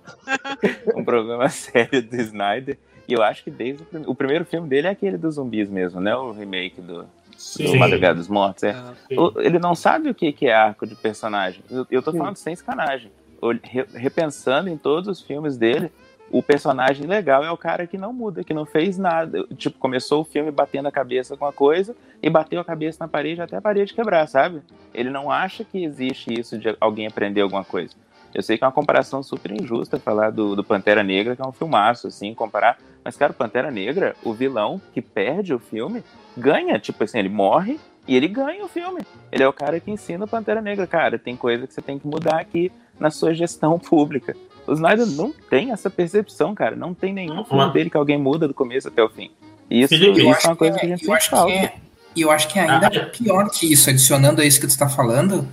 um 0.97 1.05
problema 1.05 1.49
sério 1.51 2.03
do 2.03 2.17
Snyder. 2.17 2.79
E 3.08 3.12
eu 3.12 3.22
acho 3.22 3.42
que 3.44 3.50
desde 3.50 3.82
o, 3.82 3.86
prim- 3.86 4.05
o 4.06 4.14
primeiro 4.14 4.44
filme 4.44 4.68
dele 4.68 4.86
é 4.86 4.90
aquele 4.90 5.16
dos 5.18 5.34
zumbis 5.34 5.68
mesmo, 5.68 6.00
né? 6.00 6.14
O 6.14 6.32
remake 6.32 6.81
do, 6.81 7.05
do. 7.05 7.76
Madrugada 7.78 8.14
dos 8.14 8.28
Mortos. 8.28 8.62
É. 8.64 8.74
O- 9.16 9.40
ele 9.40 9.58
não 9.58 9.74
sabe 9.74 10.08
o 10.08 10.14
que, 10.14 10.34
é 10.47 10.55
arco 10.55 10.86
de 10.86 10.94
personagem. 10.94 11.62
Eu, 11.70 11.86
eu 11.90 12.02
tô 12.02 12.12
Sim. 12.12 12.18
falando 12.18 12.36
sem 12.36 12.55
sacanagem. 12.55 13.10
Re- 13.64 13.86
repensando 13.94 14.68
em 14.68 14.76
todos 14.76 15.08
os 15.08 15.20
filmes 15.20 15.56
dele, 15.56 15.90
o 16.31 16.40
personagem 16.42 17.06
legal 17.06 17.44
é 17.44 17.50
o 17.50 17.56
cara 17.56 17.86
que 17.86 17.98
não 17.98 18.12
muda, 18.12 18.44
que 18.44 18.55
não 18.55 18.64
fez 18.64 18.97
nada. 18.97 19.44
Tipo, 19.56 19.78
começou 19.78 20.22
o 20.22 20.24
filme 20.24 20.50
batendo 20.50 20.86
a 20.86 20.92
cabeça 20.92 21.36
com 21.36 21.44
a 21.44 21.52
coisa 21.52 21.94
e 22.22 22.31
bateu 22.31 22.60
a 22.60 22.64
cabeça 22.64 22.98
na 23.00 23.08
parede 23.08 23.42
até 23.42 23.56
a 23.56 23.60
parede 23.60 23.92
quebrar, 23.92 24.26
sabe? 24.28 24.62
Ele 24.94 25.10
não 25.10 25.31
acha 25.31 25.64
que 25.64 25.82
existe 25.84 26.32
isso 26.39 26.56
de 26.56 26.74
alguém 26.81 27.06
aprender 27.08 27.40
alguma 27.40 27.64
coisa. 27.64 27.94
Eu 28.35 28.43
sei 28.43 28.57
que 28.57 28.65
é 28.65 28.67
uma 28.67 28.73
comparação 28.73 29.23
super 29.23 29.51
injusta 29.52 29.99
falar 29.99 30.31
do, 30.31 30.57
do 30.57 30.65
Pantera 30.65 31.02
Negra, 31.02 31.36
que 31.36 31.43
é 31.43 31.47
um 31.47 31.52
filmaço, 31.52 32.07
assim, 32.07 32.33
comparar. 32.35 32.78
Mas, 33.05 33.17
cara, 33.17 33.33
o 33.33 33.35
Pantera 33.35 33.70
Negra, 33.70 34.17
o 34.25 34.33
vilão 34.33 34.81
que 34.94 35.02
perde 35.02 35.52
o 35.52 35.59
filme, 35.59 36.02
ganha. 36.36 36.78
Tipo 36.78 37.05
assim, 37.05 37.19
ele 37.19 37.28
morre 37.28 37.78
e 38.09 38.17
ele 38.17 38.28
ganha 38.28 38.65
o 38.65 38.69
filme. 38.69 39.02
Ele 39.31 39.43
é 39.43 39.49
o 39.49 39.52
cara 39.52 39.78
que 39.81 39.91
ensina 39.91 40.25
o 40.25 40.28
Pantera 40.28 40.62
Negra. 40.62 40.86
Cara, 40.86 41.19
tem 41.19 41.36
coisa 41.36 41.67
que 41.67 41.75
você 41.75 41.83
tem 41.83 41.99
que 41.99 42.07
mudar 42.07 42.41
aqui 42.41 42.73
na 42.99 43.11
sua 43.11 43.35
gestão 43.35 43.78
pública. 43.81 44.35
O 44.67 44.73
Snyder 44.73 45.07
não 45.09 45.33
tem 45.51 45.73
essa 45.73 45.91
percepção, 45.91 46.55
cara. 46.55 46.75
Não 46.77 46.94
tem 46.94 47.12
nenhum 47.12 47.44
filme 47.44 47.73
dele 47.73 47.91
que 47.91 47.97
alguém 47.97 48.17
muda 48.17 48.47
do 48.49 48.55
começo 48.55 48.89
até 48.89 49.02
o 49.02 49.09
fim. 49.11 49.31
Isso, 49.69 49.89
Felipe, 49.89 50.12
isso 50.12 50.20
Eu 50.20 50.28
é 50.28 50.36
acho 50.36 50.49
uma 50.49 50.57
coisa 50.57 50.75
que 50.78 50.81
que 50.81 50.86
a 50.86 50.94
é- 50.94 50.97
gente 50.97 51.11
acho 51.12 51.28
que 51.31 51.36
falta. 51.36 51.52
é- 51.52 51.75
E 52.15 52.20
eu 52.20 52.31
acho 52.31 52.47
que 52.49 52.59
é 52.59 52.62
ainda 52.69 52.86
Ah. 52.86 53.07
pior 53.07 53.51
que 53.51 53.73
isso, 53.73 53.89
adicionando 53.91 54.41
a 54.41 54.44
isso 54.44 54.61
que 54.61 54.67
tu 54.67 54.78
tá 54.78 54.89
falando, 54.89 55.49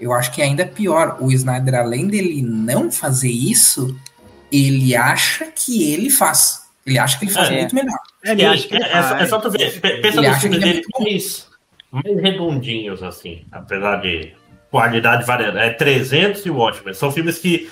eu 0.00 0.12
acho 0.12 0.32
que 0.32 0.40
é 0.42 0.44
ainda 0.44 0.66
pior. 0.66 1.16
O 1.20 1.30
Snyder, 1.32 1.74
além 1.74 2.06
dele 2.08 2.42
não 2.42 2.90
fazer 2.90 3.30
isso, 3.30 3.96
ele 4.50 4.96
acha 4.96 5.46
que 5.46 5.92
ele 5.92 6.10
faz. 6.10 6.60
Ele 6.86 6.98
acha 6.98 7.18
que 7.18 7.24
ele 7.26 7.32
faz 7.32 7.50
É. 7.50 7.58
muito 7.58 7.74
melhor. 7.74 7.98
É, 8.24 8.30
acha 8.46 8.66
que 8.68 8.74
ele 8.74 8.84
é, 8.84 8.92
é 8.92 9.02
só- 9.02 9.16
é 9.16 9.26
só 9.26 9.38
tu 9.38 9.50
ver. 9.50 9.80
Pe- 9.80 9.96
Pensa 10.00 10.18
Ele 10.18 10.26
nos 10.28 10.36
acha 10.36 10.40
filmes 10.40 10.58
que 10.58 10.64
ele 10.64 10.70
é 10.70 10.72
dele 10.80 10.86
mais, 10.98 11.48
mais 11.90 12.22
redondinhos, 12.22 13.02
assim, 13.02 13.44
apesar 13.52 13.96
de 14.00 14.32
qualidade 14.70 15.24
variando. 15.26 15.58
É 15.58 15.70
300 15.70 16.44
e 16.46 16.50
Watchmen. 16.50 16.94
São 16.94 17.10
filmes 17.12 17.38
que, 17.38 17.70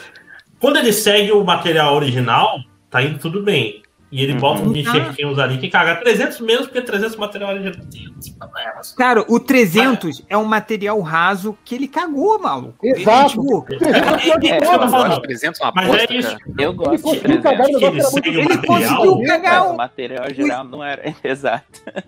quando 0.60 0.76
ele 0.76 0.92
segue 0.92 1.32
o 1.32 1.42
material 1.44 1.94
original, 1.94 2.58
tá 2.90 3.02
indo 3.02 3.18
tudo 3.18 3.42
bem. 3.42 3.82
E 4.10 4.22
ele 4.24 4.32
bota 4.34 4.62
uns 4.62 4.74
enxertinhos 4.74 5.38
ali 5.38 5.58
que 5.58 5.68
caga 5.68 5.96
300 5.96 6.40
menos, 6.40 6.66
porque 6.66 6.80
300 6.80 7.14
material 7.16 7.50
original 7.50 7.74
tem 7.90 8.08
uns 8.16 8.30
problemas. 8.30 8.92
Cara, 8.92 9.22
o 9.28 9.38
300 9.38 10.24
é 10.30 10.36
um 10.38 10.46
material 10.46 10.98
raso 11.02 11.56
que 11.62 11.74
ele 11.74 11.86
cagou, 11.86 12.38
maluco. 12.38 12.86
Ele, 12.86 13.02
Exato. 13.02 13.30
tipo, 13.30 13.66
É, 13.70 13.74
é, 13.76 14.48
é, 14.48 14.60
É, 14.60 14.64
eu 14.64 14.70
acho 14.80 14.90
falando. 14.90 15.20
300 15.20 15.60
uma 15.60 15.72
Mas 15.74 15.94
é 15.94 16.14
isso. 16.14 16.28
cara. 16.30 16.40
Eu 16.58 16.72
gosto 16.72 16.96
de 16.96 17.02
conseguiu 17.02 17.42
cagar 17.42 17.66
300. 17.66 17.80
no 17.82 17.86
Ele 17.88 17.96
negócio, 17.96 18.10
segue 18.14 18.28
o 18.28 18.32
ele 18.40 18.48
material. 18.48 18.96
conseguiu 18.96 19.26
cagar 19.26 19.66
o 19.66 19.70
o 19.72 19.76
material 19.76 20.34
geral 20.34 20.64
não 20.64 20.82
era 20.82 21.14
exato. 21.22 21.64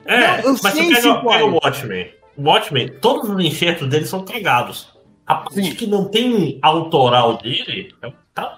É, 0.06 0.20
Não, 0.20 0.36
eu 0.44 0.52
mas 0.62 0.72
sei, 0.72 0.94
você 0.94 1.02
pega, 1.02 1.20
pega 1.20 1.44
o. 1.44 1.54
Watchmen. 1.62 2.10
O 2.36 2.42
Watchmen, 2.48 2.88
todos 3.02 3.28
os 3.28 3.44
enxertos 3.44 3.86
dele 3.88 4.06
são 4.06 4.24
cagados. 4.24 4.88
A 5.26 5.34
parte 5.34 5.62
Sim. 5.62 5.74
que 5.74 5.86
não 5.86 6.06
tem 6.08 6.58
autoral 6.62 7.36
dele, 7.36 7.94
é- 8.02 8.12
tá. 8.34 8.56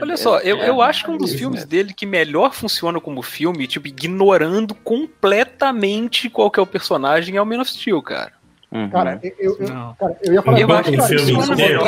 Olha 0.00 0.16
só, 0.16 0.38
eu, 0.40 0.58
eu 0.58 0.80
acho 0.82 1.04
que 1.04 1.10
um 1.10 1.16
dos 1.18 1.30
isso, 1.30 1.38
filmes 1.38 1.60
né? 1.60 1.66
dele 1.66 1.92
que 1.94 2.06
melhor 2.06 2.52
funciona 2.54 3.00
como 3.00 3.22
filme, 3.22 3.66
tipo, 3.66 3.86
ignorando 3.88 4.74
completamente 4.74 6.28
qual 6.30 6.50
que 6.50 6.58
é 6.58 6.62
o 6.62 6.66
personagem, 6.66 7.36
é 7.36 7.42
o 7.42 7.46
Man 7.46 7.60
of 7.60 7.70
Steel, 7.70 8.00
cara. 8.02 8.32
Uhum. 8.70 8.90
Cara, 8.90 9.18
eu, 9.38 9.56
eu, 9.58 9.66
cara, 9.98 10.18
eu 10.22 10.32
ia 10.34 10.42
falar 10.42 10.60
Eu 10.60 10.72
acho 10.72 10.90
que 10.90 11.00
filme 11.00 11.40
isso 11.40 11.52
é 11.52 11.54
inteiro. 11.54 11.84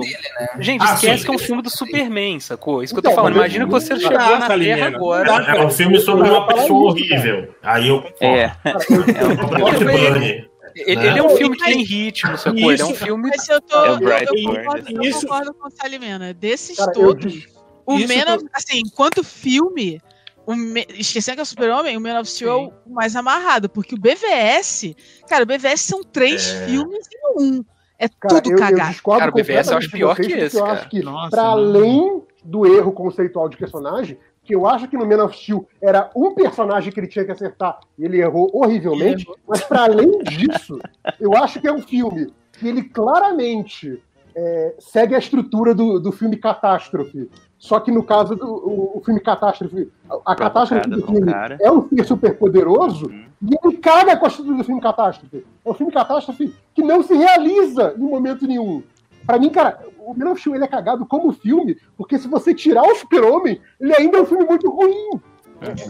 né? 0.00 0.12
Gente, 0.60 0.82
Ah, 0.82 0.94
esquece 0.94 1.18
sim. 1.18 1.24
que 1.26 1.30
é 1.30 1.34
um 1.34 1.38
filme 1.38 1.60
do 1.62 1.68
Superman, 1.68 2.40
sacou? 2.40 2.82
Isso 2.82 2.94
que 2.94 2.98
eu 2.98 3.00
Então, 3.00 3.10
tô 3.12 3.16
falando. 3.16 3.32
mas- 3.34 3.52
Imagina 3.54 3.64
que 3.66 3.70
você 3.70 3.96
chegou 4.00 4.38
na 4.38 4.48
Terra 4.48 4.90
não 4.90 4.96
agora. 4.96 5.24
dá. 5.42 5.56
É 5.56 5.64
um 5.66 5.70
filme 5.70 5.98
sobre 6.00 6.28
eu 6.28 6.32
uma 6.34 6.46
pessoa 6.46 6.94
isso, 6.98 7.08
cara. 7.08 7.20
horrível. 7.20 7.54
Aí 7.62 7.88
eu 7.88 8.00
concordo. 8.00 8.24
É, 8.24 8.56
eu- 8.72 10.48
Eu 10.74 10.86
Ele, 10.86 11.06
ele 11.06 11.18
é 11.18 11.22
um 11.22 11.36
filme 11.36 11.54
que 11.54 11.64
tem 11.64 11.82
ritmo, 11.84 12.38
sacou? 12.38 12.72
Ele 12.72 12.80
é 12.80 12.84
um 12.86 12.92
Isso. 12.92 13.04
filme. 13.04 13.28
Mas 13.28 13.46
eu 13.46 13.60
tô. 13.60 13.76
É 13.84 13.90
o 13.90 14.02
eu, 14.02 14.08
eu 14.08 14.26
concordo, 14.54 14.90
eu 14.90 15.02
isso. 15.02 15.20
concordo 15.20 15.52
com 15.52 15.68
o 15.68 15.70
Salimena. 15.70 16.32
Desses 16.32 16.78
Cara, 16.78 16.90
eu 16.92 16.94
todos, 16.94 17.46
o 17.86 17.92
Man 17.98 18.24
eu- 18.28 18.34
of, 18.36 18.44
assim, 18.52 18.80
enquanto 18.84 19.22
filme, 19.24 20.00
o 20.46 20.54
Me- 20.54 20.86
esquecendo 20.90 21.36
que 21.36 21.40
é 21.40 21.42
o 21.42 21.46
Super-Homem, 21.46 21.96
o 21.96 22.00
Man 22.00 22.18
of 22.20 22.28
Steel 22.30 22.50
é 22.50 22.88
o 22.90 22.92
mais 22.94 23.14
amarrado, 23.16 23.68
porque 23.68 23.94
o 23.94 23.98
BVS, 23.98 24.94
cara, 25.28 25.44
o 25.44 25.46
BVS 25.46 25.80
são 25.82 26.02
três 26.02 26.48
É. 26.48 26.66
filmes 26.66 27.06
em 27.12 27.40
um. 27.42 27.64
É 27.98 28.08
Cara, 28.08 28.40
tudo 28.40 28.50
eu, 28.50 28.56
eu 28.56 28.58
cagado. 28.58 28.90
discordo 28.90 29.18
Cara, 29.20 29.30
o 29.30 29.34
BVS 29.34 29.70
eu 29.70 29.78
acho 29.78 29.90
pior 29.90 30.16
vocês, 30.16 30.26
que 30.26 30.32
esse, 30.34 30.56
Eu 30.56 30.64
cara. 30.64 30.78
acho 30.80 30.88
que, 30.88 31.00
Nossa, 31.02 31.30
pra 31.30 31.42
não. 31.44 31.50
além 31.50 32.22
do 32.44 32.66
erro 32.66 32.90
conceitual 32.92 33.48
de 33.48 33.56
personagem, 33.56 34.18
que 34.42 34.56
eu 34.56 34.66
acho 34.66 34.88
que 34.88 34.96
no 34.96 35.06
Man 35.06 35.22
of 35.24 35.36
Steel 35.38 35.68
era 35.80 36.10
um 36.16 36.34
personagem 36.34 36.92
que 36.92 36.98
ele 36.98 37.06
tinha 37.06 37.24
que 37.24 37.30
acertar 37.30 37.78
e 37.96 38.04
ele 38.04 38.20
errou 38.20 38.50
horrivelmente, 38.52 39.24
mas 39.46 39.62
para 39.62 39.84
além 39.84 40.18
disso, 40.24 40.80
eu 41.20 41.32
acho 41.36 41.60
que 41.60 41.68
é 41.68 41.72
um 41.72 41.80
filme 41.80 42.34
que 42.58 42.66
ele 42.66 42.82
claramente 42.82 44.02
é, 44.34 44.74
segue 44.80 45.14
a 45.14 45.18
estrutura 45.18 45.72
do, 45.74 46.00
do 46.00 46.10
filme 46.10 46.36
Catástrofe. 46.36 47.30
Só 47.62 47.78
que 47.78 47.92
no 47.92 48.02
caso 48.02 48.34
do 48.34 48.44
o, 48.44 48.98
o 48.98 49.02
filme 49.04 49.20
Catástrofe, 49.20 49.88
a, 50.10 50.32
a 50.32 50.34
catástrofe 50.34 50.90
do 50.90 51.06
filme 51.06 51.32
cara. 51.32 51.56
é 51.60 51.70
um 51.70 51.88
ser 51.88 52.04
super 52.04 52.36
poderoso 52.36 53.06
Uhum. 53.06 53.24
e 53.40 53.54
ele 53.64 53.76
caga 53.76 54.16
com 54.16 54.24
a 54.24 54.28
estrutura 54.28 54.56
do 54.58 54.64
filme 54.64 54.80
Catástrofe. 54.80 55.46
É 55.64 55.70
um 55.70 55.72
filme 55.72 55.92
Catástrofe 55.92 56.52
que 56.74 56.82
não 56.82 57.04
se 57.04 57.14
realiza 57.14 57.94
em 57.96 58.00
momento 58.02 58.48
nenhum. 58.48 58.82
Pra 59.24 59.38
mim, 59.38 59.48
cara, 59.48 59.78
o 60.00 60.12
Man 60.12 60.32
of 60.32 60.40
Steel 60.40 60.56
ele 60.56 60.64
é 60.64 60.66
cagado 60.66 61.06
como 61.06 61.32
filme, 61.32 61.76
porque 61.96 62.18
se 62.18 62.26
você 62.26 62.52
tirar 62.52 62.82
o 62.82 62.96
Super-Homem, 62.96 63.60
ele 63.80 63.94
ainda 63.94 64.18
é 64.18 64.22
um 64.22 64.26
filme 64.26 64.44
muito 64.44 64.68
ruim. 64.68 65.20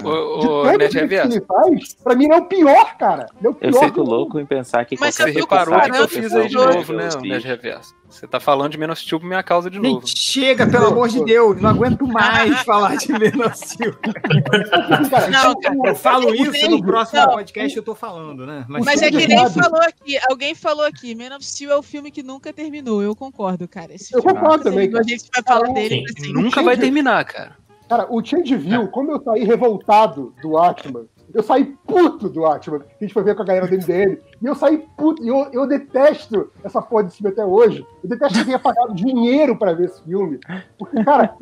Todos 0.02 0.66
Ned 0.78 0.84
os 0.84 0.90
que 0.92 0.98
Reverso, 1.00 1.32
ele 1.36 1.44
faz, 1.46 1.94
pra 2.02 2.14
mim 2.14 2.24
ele 2.24 2.34
é 2.34 2.36
o 2.38 2.44
pior, 2.44 2.96
cara. 2.98 3.26
Ele 3.38 3.46
é 3.46 3.50
o 3.50 3.54
pior 3.54 3.68
Eu 3.72 3.80
fico 3.80 4.02
do- 4.04 4.10
louco 4.10 4.38
em 4.40 4.46
pensar 4.46 4.84
que 4.84 4.96
Mas 4.98 5.14
você 5.14 5.30
reparou 5.30 5.76
o 5.76 5.80
que 5.90 5.96
eu 5.96 6.08
fiz 6.08 6.32
aí 6.34 6.48
de 6.48 6.56
os 6.58 6.64
novo, 6.66 6.92
né. 6.92 7.08
Ned 7.22 7.46
Reverso? 7.46 7.94
Você 8.08 8.26
tá 8.26 8.38
falando 8.38 8.72
de 8.72 8.78
Man 8.78 8.92
of 8.92 9.00
Steel 9.00 9.18
por 9.18 9.26
minha 9.26 9.42
causa 9.42 9.70
de 9.70 9.78
novo. 9.78 10.00
Gente, 10.06 10.18
chega, 10.18 10.66
pelo 10.66 10.88
amor 10.88 11.08
de 11.08 11.24
Deus, 11.24 11.58
não 11.62 11.70
aguento 11.70 12.06
mais 12.06 12.60
falar 12.62 12.96
de 12.96 13.10
of 13.10 13.56
Steel. 13.58 13.94
Cara, 15.10 15.30
Não, 15.30 15.86
Eu 15.86 15.94
falo 15.94 16.34
isso 16.34 16.68
no 16.70 16.82
próximo 16.84 17.20
Não. 17.20 17.28
podcast, 17.34 17.74
eu 17.74 17.82
tô 17.82 17.94
falando, 17.94 18.46
né? 18.46 18.66
Mas 18.68 18.84
Mas 18.84 19.00
é 19.02 19.10
que 19.10 19.26
nem 19.26 19.48
falou 19.50 19.80
aqui, 19.80 20.18
alguém 20.28 20.54
falou 20.54 20.84
aqui, 20.84 21.14
Man 21.14 21.34
of 21.36 21.44
Steel 21.44 21.70
é 21.72 21.76
o 21.76 21.82
filme 21.82 22.10
que 22.10 22.22
nunca 22.22 22.52
terminou. 22.52 23.02
Eu 23.02 23.16
concordo, 23.16 23.66
cara. 23.66 23.94
Esse 23.94 24.14
Eu 24.14 24.20
filme 24.20 24.38
concordo 24.38 24.64
também, 24.64 24.90
A 24.94 25.02
gente 25.02 25.24
vai 25.34 25.42
falar 25.42 25.72
dele 25.72 25.94
sim. 25.96 26.02
pra 26.04 26.22
sempre. 26.24 26.42
Nunca 26.42 26.62
vai 26.62 26.76
terminar, 26.76 27.24
cara. 27.24 27.56
Cara, 27.92 28.06
o 28.08 28.24
Change 28.24 28.56
View, 28.56 28.88
como 28.88 29.12
eu 29.12 29.22
saí 29.22 29.44
revoltado 29.44 30.32
do 30.40 30.56
Atman 30.56 31.06
eu 31.34 31.42
saí 31.42 31.64
puto 31.86 32.28
do 32.28 32.44
Atman, 32.44 32.80
a 32.80 33.04
gente 33.04 33.14
foi 33.14 33.22
ver 33.22 33.34
com 33.34 33.42
a 33.42 33.44
galera 33.44 33.66
do 33.66 33.74
MDM, 33.74 34.18
e 34.40 34.46
eu 34.46 34.54
saí 34.54 34.86
puto, 34.96 35.22
e 35.22 35.28
eu, 35.28 35.48
eu 35.52 35.66
detesto 35.66 36.50
essa 36.62 36.82
porra 36.82 37.04
desse 37.04 37.18
filme 37.18 37.32
até 37.32 37.44
hoje. 37.44 37.86
Eu 38.02 38.08
detesto 38.08 38.38
que 38.38 38.44
tenha 38.44 38.58
pagado 38.58 38.94
dinheiro 38.94 39.56
pra 39.56 39.72
ver 39.72 39.86
esse 39.86 40.02
filme. 40.02 40.38
Porque, 40.78 41.02
cara, 41.02 41.34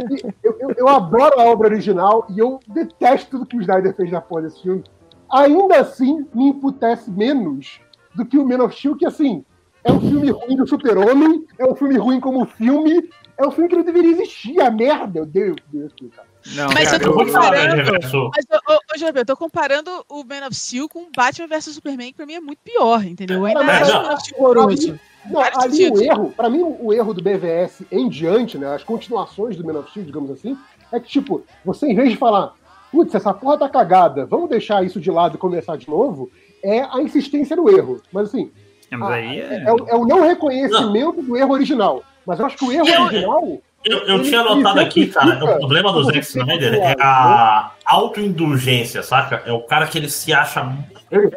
eu, 0.42 0.56
eu, 0.60 0.70
eu 0.76 0.88
adoro 0.88 1.40
a 1.40 1.44
obra 1.44 1.68
original 1.68 2.26
e 2.30 2.38
eu 2.38 2.60
detesto 2.68 3.30
tudo 3.30 3.46
que 3.46 3.56
o 3.56 3.60
Snyder 3.60 3.94
fez 3.94 4.10
na 4.10 4.20
porra 4.20 4.42
desse 4.42 4.62
filme. 4.62 4.84
Ainda 5.30 5.80
assim, 5.80 6.26
me 6.32 6.48
imputece 6.48 7.10
menos 7.10 7.80
do 8.14 8.24
que 8.24 8.38
o 8.38 8.46
Man 8.46 8.64
of 8.64 8.76
Steel, 8.76 8.96
que 8.96 9.06
assim, 9.06 9.44
é 9.82 9.92
um 9.92 10.00
filme 10.00 10.30
ruim 10.30 10.56
do 10.56 10.66
Super-Homem, 10.66 11.46
é 11.58 11.64
um 11.64 11.74
filme 11.74 11.96
ruim 11.96 12.20
como 12.20 12.44
filme, 12.44 13.08
é 13.36 13.46
um 13.46 13.50
filme 13.50 13.68
que 13.68 13.76
não 13.76 13.84
deveria 13.84 14.12
existir, 14.12 14.60
a 14.60 14.70
merda, 14.70 15.20
eu 15.20 15.26
Deus, 15.26 15.56
Deus, 15.72 15.92
cara. 16.14 16.29
Não, 16.54 16.68
Mas 16.72 16.90
cara, 16.90 17.02
eu 17.02 17.12
tô 17.12 17.20
eu- 17.20 17.26
comparando. 17.26 17.92
Mas, 17.92 18.44
ô, 19.12 19.18
eu 19.18 19.26
tô 19.26 19.36
comparando 19.36 19.90
o 20.08 20.24
Man 20.24 20.46
of 20.46 20.54
Steel 20.54 20.88
com 20.88 21.06
Batman 21.14 21.46
vs 21.48 21.64
Superman, 21.74 22.08
que 22.08 22.14
pra 22.16 22.26
mim 22.26 22.34
é 22.34 22.40
muito 22.40 22.58
pior, 22.64 23.04
entendeu? 23.04 23.38
Eu 23.38 23.46
ainda 23.46 23.62
Mas, 23.62 23.82
acho 23.82 23.90
o 23.90 23.94
não, 23.94 24.02
Man 24.02 24.12
of 24.14 24.22
Steel 24.24 24.40
horroroso. 24.42 25.00
Não, 25.30 25.40
ali 25.42 25.90
o 25.90 26.02
erro, 26.02 26.32
pra 26.34 26.48
mim, 26.48 26.62
o 26.80 26.92
erro 26.94 27.12
do 27.12 27.22
BVS 27.22 27.82
em 27.92 28.08
diante, 28.08 28.56
né? 28.56 28.74
As 28.74 28.82
continuações 28.82 29.54
do 29.56 29.64
Man 29.64 29.78
of 29.78 29.90
Steel, 29.90 30.06
digamos 30.06 30.30
assim, 30.30 30.56
é 30.90 30.98
que, 30.98 31.08
tipo, 31.08 31.44
você 31.64 31.86
em 31.86 31.94
vez 31.94 32.10
de 32.10 32.16
falar, 32.16 32.54
putz, 32.90 33.14
essa 33.14 33.32
porra 33.34 33.58
tá 33.58 33.68
cagada, 33.68 34.24
vamos 34.24 34.48
deixar 34.48 34.82
isso 34.84 34.98
de 34.98 35.10
lado 35.10 35.34
e 35.34 35.38
começar 35.38 35.76
de 35.76 35.88
novo, 35.88 36.30
é 36.64 36.80
a 36.82 37.02
insistência 37.02 37.54
no 37.54 37.68
erro. 37.68 38.00
Mas 38.10 38.28
assim, 38.28 38.50
É, 38.90 38.96
mas 38.96 39.12
a- 39.12 39.18
é, 39.34 39.38
é... 39.38 39.64
é 39.66 39.72
o, 39.72 39.88
é 39.88 39.94
o 39.94 40.06
não 40.06 40.22
reconhecimento 40.22 41.20
do 41.22 41.36
erro 41.36 41.52
original. 41.52 42.02
Mas 42.26 42.38
eu 42.40 42.46
acho 42.46 42.56
que 42.56 42.64
o 42.64 42.72
erro 42.72 42.88
Eu- 42.88 43.02
original. 43.02 43.58
Eu, 43.84 43.98
eu 44.06 44.16
ele- 44.16 44.24
tinha 44.28 44.40
anotado 44.40 44.80
aqui, 44.80 45.06
cara, 45.06 45.42
o 45.44 45.58
problema 45.58 45.92
do 45.92 46.04
Zack 46.04 46.18
Snyder 46.20 46.74
é 46.74 46.94
a 47.00 47.70
autoindulgência, 47.84 49.02
saca? 49.02 49.42
É 49.46 49.52
o 49.52 49.60
cara 49.60 49.86
que 49.86 49.96
ele 49.98 50.08
se 50.10 50.32
acha. 50.32 50.70
Ele 51.10 51.30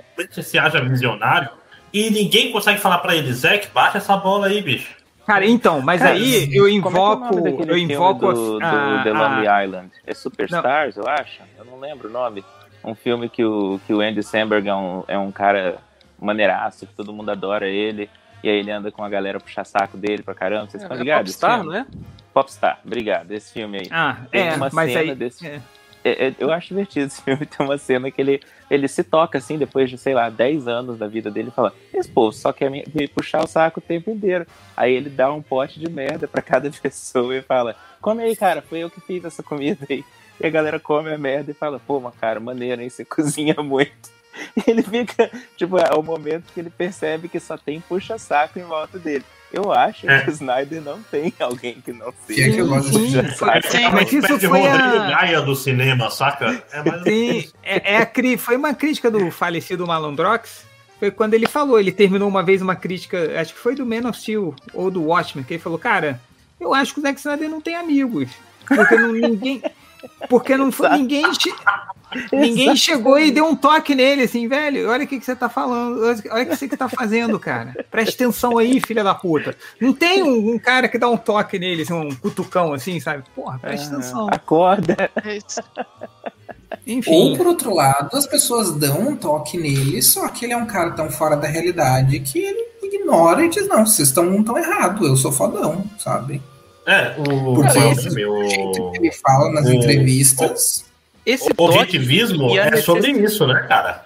se 0.44 0.58
acha 0.58 0.82
visionário 0.82 1.50
e 1.92 2.10
ninguém 2.10 2.52
consegue 2.52 2.80
falar 2.80 2.98
pra 3.00 3.16
ele, 3.16 3.32
Zack, 3.34 3.70
baixa 3.74 3.98
essa 3.98 4.18
bola 4.18 4.48
aí, 4.48 4.62
bicho. 4.62 4.94
Cara, 5.26 5.46
então, 5.46 5.80
mas 5.82 6.02
Cara, 6.02 6.16
aí 6.16 6.36
eu 6.36 6.44
é 6.44 6.48
que 6.48 6.58
é 6.58 6.62
o 6.62 6.68
invoco, 6.68 7.38
eu 7.48 7.56
filme 7.56 7.82
invoco 7.82 8.34
do, 8.34 8.60
do 8.60 8.66
a- 8.66 9.02
The 9.04 9.10
a- 9.10 9.14
Lonely 9.14 9.66
Island. 9.66 9.92
É 10.06 10.14
Superstars, 10.14 10.98
eu 10.98 11.08
acho? 11.08 11.42
Eu 11.58 11.64
não 11.64 11.80
lembro 11.80 12.10
o 12.10 12.12
nome. 12.12 12.44
Um 12.84 12.94
filme 12.94 13.30
que 13.30 13.46
o, 13.46 13.80
que 13.88 13.94
o 13.94 14.02
Andy 14.02 14.22
Samberg 14.22 14.68
é 14.68 14.76
um, 14.76 15.04
é 15.08 15.18
um 15.18 15.32
cara 15.32 15.78
maneiraço, 16.20 16.86
que 16.86 16.94
todo 16.94 17.14
mundo 17.14 17.30
adora 17.32 17.68
ele. 17.70 18.10
E 18.44 18.50
aí 18.50 18.58
ele 18.58 18.70
anda 18.70 18.92
com 18.92 19.02
a 19.02 19.08
galera 19.08 19.40
puxar 19.40 19.64
saco 19.64 19.96
dele 19.96 20.22
pra 20.22 20.34
caramba. 20.36 20.70
Vocês 20.70 20.84
estão 20.84 20.98
É 20.98 21.00
ligados? 21.00 21.32
Popstar, 21.32 21.52
Esse 21.52 21.62
filme? 21.62 21.78
não 21.78 21.82
é? 21.82 21.86
Popstar, 22.34 22.80
obrigado. 22.86 23.32
Esse 23.32 23.54
filme 23.54 23.80
aí. 23.80 23.88
Ah, 23.92 24.18
Tem 24.32 24.48
é, 24.48 24.56
uma 24.56 24.70
mas 24.72 24.92
cena 24.92 25.12
aí... 25.12 25.16
desse- 25.16 25.46
é. 25.48 25.62
É, 26.06 26.28
é, 26.28 26.36
eu 26.38 26.52
acho 26.52 26.68
divertido 26.68 27.06
esse 27.06 27.22
filme. 27.24 27.46
Tem 27.46 27.66
uma 27.66 27.78
cena 27.78 28.12
que 28.12 28.20
ele, 28.22 28.42
ele 28.70 28.90
se 28.90 29.04
toca 29.06 29.38
assim, 29.38 29.58
depois 29.58 29.90
de, 29.90 29.98
sei 29.98 30.14
lá, 30.14 30.30
10 30.30 30.68
anos 30.68 30.98
da 30.98 31.08
vida 31.08 31.32
dele, 31.32 31.48
e 31.48 31.52
fala: 31.56 31.74
Esse 31.94 32.10
povo 32.10 32.34
só 32.34 32.52
quer 32.52 32.70
me, 32.70 32.84
me 32.94 33.08
puxar 33.08 33.42
o 33.42 33.48
saco 33.48 33.80
o 33.80 33.82
tempo 33.84 34.10
inteiro. 34.12 34.46
Aí 34.76 34.94
ele 34.94 35.10
dá 35.10 35.32
um 35.32 35.42
pote 35.42 35.80
de 35.80 35.90
merda 35.90 36.28
pra 36.28 36.42
cada 36.42 36.70
pessoa 36.82 37.34
e 37.38 37.42
fala: 37.42 37.74
Come 38.02 38.22
aí, 38.22 38.36
cara, 38.36 38.62
foi 38.62 38.80
eu 38.80 38.90
que 38.90 39.00
fiz 39.00 39.24
essa 39.24 39.42
comida 39.42 39.86
aí. 39.90 40.04
E 40.42 40.46
a 40.46 40.50
galera 40.50 40.78
come 40.78 41.10
a 41.10 41.18
merda 41.18 41.52
e 41.52 41.54
fala: 41.54 41.80
Pô, 41.80 42.02
mas 42.02 42.16
cara, 42.16 42.38
maneiro, 42.40 42.82
hein? 42.82 42.90
Você 42.90 43.06
cozinha 43.06 43.56
muito. 43.64 44.12
E 44.58 44.70
ele 44.70 44.82
fica, 44.84 45.32
tipo, 45.56 45.78
é 45.78 45.94
o 45.94 46.04
momento 46.04 46.52
que 46.54 46.60
ele 46.60 46.70
percebe 46.72 47.30
que 47.30 47.40
só 47.40 47.56
tem 47.56 47.80
puxa-saco 47.80 48.60
em 48.60 48.64
volta 48.64 49.00
dele. 49.00 49.24
Eu 49.54 49.72
acho 49.72 50.10
É. 50.10 50.22
que 50.22 50.32
o 50.32 50.34
Snyder 50.34 50.82
não 50.82 51.02
tem 51.04 51.32
alguém 51.40 51.76
que 51.80 51.94
não 51.94 52.12
Pior 52.26 52.52
que 52.52 52.58
eu 52.58 52.68
gosto 52.68 52.92
seja 52.92 53.22
puxa-saco. 53.24 53.78
É 53.78 53.82
mas 53.82 53.92
uma 53.92 54.02
isso 54.02 54.16
espécie 54.18 54.40
de 54.40 54.48
foi 54.48 54.66
a- 54.68 54.72
Rodrigo 54.72 55.06
Gaia 55.12 55.42
do 55.42 55.56
cinema, 55.56 56.10
saca? 56.10 56.64
É 56.72 56.84
mais... 56.84 57.04
Sim, 57.04 57.50
é, 57.64 57.94
é 57.94 57.98
a 57.98 58.06
cri- 58.08 58.36
foi 58.38 58.58
uma 58.58 58.74
crítica 58.74 59.12
do 59.12 59.30
falecido 59.30 59.86
Malandrox. 59.86 60.66
Foi 61.00 61.12
quando 61.12 61.36
ele 61.36 61.48
falou, 61.48 61.80
ele 61.80 61.92
terminou 61.92 62.28
uma 62.28 62.42
vez 62.42 62.62
uma 62.64 62.76
crítica, 62.76 63.40
acho 63.40 63.54
que 63.54 63.60
foi 63.60 63.76
do 63.76 63.86
Man 63.86 64.10
of 64.10 64.18
Steel 64.20 64.56
ou 64.74 64.90
do 64.90 65.04
Watchmen, 65.04 65.44
que 65.46 65.54
ele 65.54 65.62
falou, 65.62 65.78
cara, 65.78 66.20
eu 66.60 66.74
acho 66.74 66.94
que 66.94 67.00
o 67.00 67.04
Zack 67.04 67.20
Snyder 67.20 67.50
não 67.50 67.62
tem 67.62 67.76
amigos. 67.76 68.30
Porque 68.66 68.96
não, 68.96 69.12
ninguém. 69.12 69.62
Porque 70.30 70.56
não 70.58 70.72
foi 70.72 70.90
ninguém. 70.90 71.24
Ninguém 72.32 72.76
chegou 72.76 73.18
e 73.18 73.32
deu 73.32 73.46
um 73.46 73.56
toque 73.56 73.96
nele, 73.96 74.24
assim, 74.24 74.48
velho. 74.48 74.90
Olha 74.90 75.06
o 75.06 75.08
que, 75.08 75.20
que 75.20 75.26
você 75.26 75.36
tá 75.36 75.50
falando, 75.50 76.02
olha 76.04 76.44
o 76.44 76.48
que 76.48 76.56
você 76.56 76.68
que 76.68 76.78
tá 76.78 76.88
fazendo, 76.88 77.40
cara. 77.40 77.74
Presta 77.90 78.24
atenção 78.24 78.58
aí, 78.58 78.80
filha 78.80 79.04
da 79.04 79.16
puta. 79.16 79.56
Não 79.80 79.94
tem 79.94 80.22
um, 80.22 80.54
um 80.54 80.60
cara 80.60 80.88
que 80.88 80.98
dá 80.98 81.10
um 81.10 81.18
toque 81.18 81.58
nele, 81.58 81.84
assim, 81.84 81.94
um 81.94 82.14
cutucão 82.16 82.74
assim, 82.74 83.00
sabe? 83.00 83.24
Porra, 83.36 83.58
presta 83.60 83.94
atenção. 83.94 84.28
Acorda. 84.32 85.10
É. 85.24 85.40
Enfim. 86.86 87.12
Ou, 87.12 87.38
por 87.38 87.48
outro 87.48 87.74
lado, 87.74 88.16
as 88.18 88.28
pessoas 88.28 88.72
dão 88.76 89.00
um 89.00 89.16
toque 89.16 89.58
nele, 89.58 90.02
só 90.02 90.28
que 90.28 90.46
ele 90.46 90.54
é 90.54 90.58
um 90.58 90.66
cara 90.66 90.92
tão 90.92 91.10
fora 91.10 91.36
da 91.36 91.48
realidade 91.48 92.20
que 92.20 92.40
ele 92.40 92.68
ignora 92.84 93.46
e 93.46 93.50
diz: 93.50 93.68
Não, 93.68 93.86
vocês 93.86 94.10
estão 94.10 94.44
tão 94.44 94.58
errado, 94.58 95.06
eu 95.06 95.16
sou 95.16 95.32
fodão, 95.32 95.84
sabe? 95.98 96.42
É, 96.86 97.16
o. 97.18 97.54
Porque 97.56 97.78
esse 97.80 98.10
meu- 98.14 98.48
jeito 98.50 98.92
que 98.92 98.98
ele 98.98 99.12
fala 99.12 99.52
nas 99.52 99.66
o- 99.66 99.74
entrevistas. 99.74 100.86
Esse 101.26 101.50
O 101.58 101.64
objetivismo 101.64 102.52
a 102.52 102.66
é 102.66 102.76
sobre 102.78 103.12
isso, 103.12 103.48
né, 103.48 103.66
cara? 103.68 104.06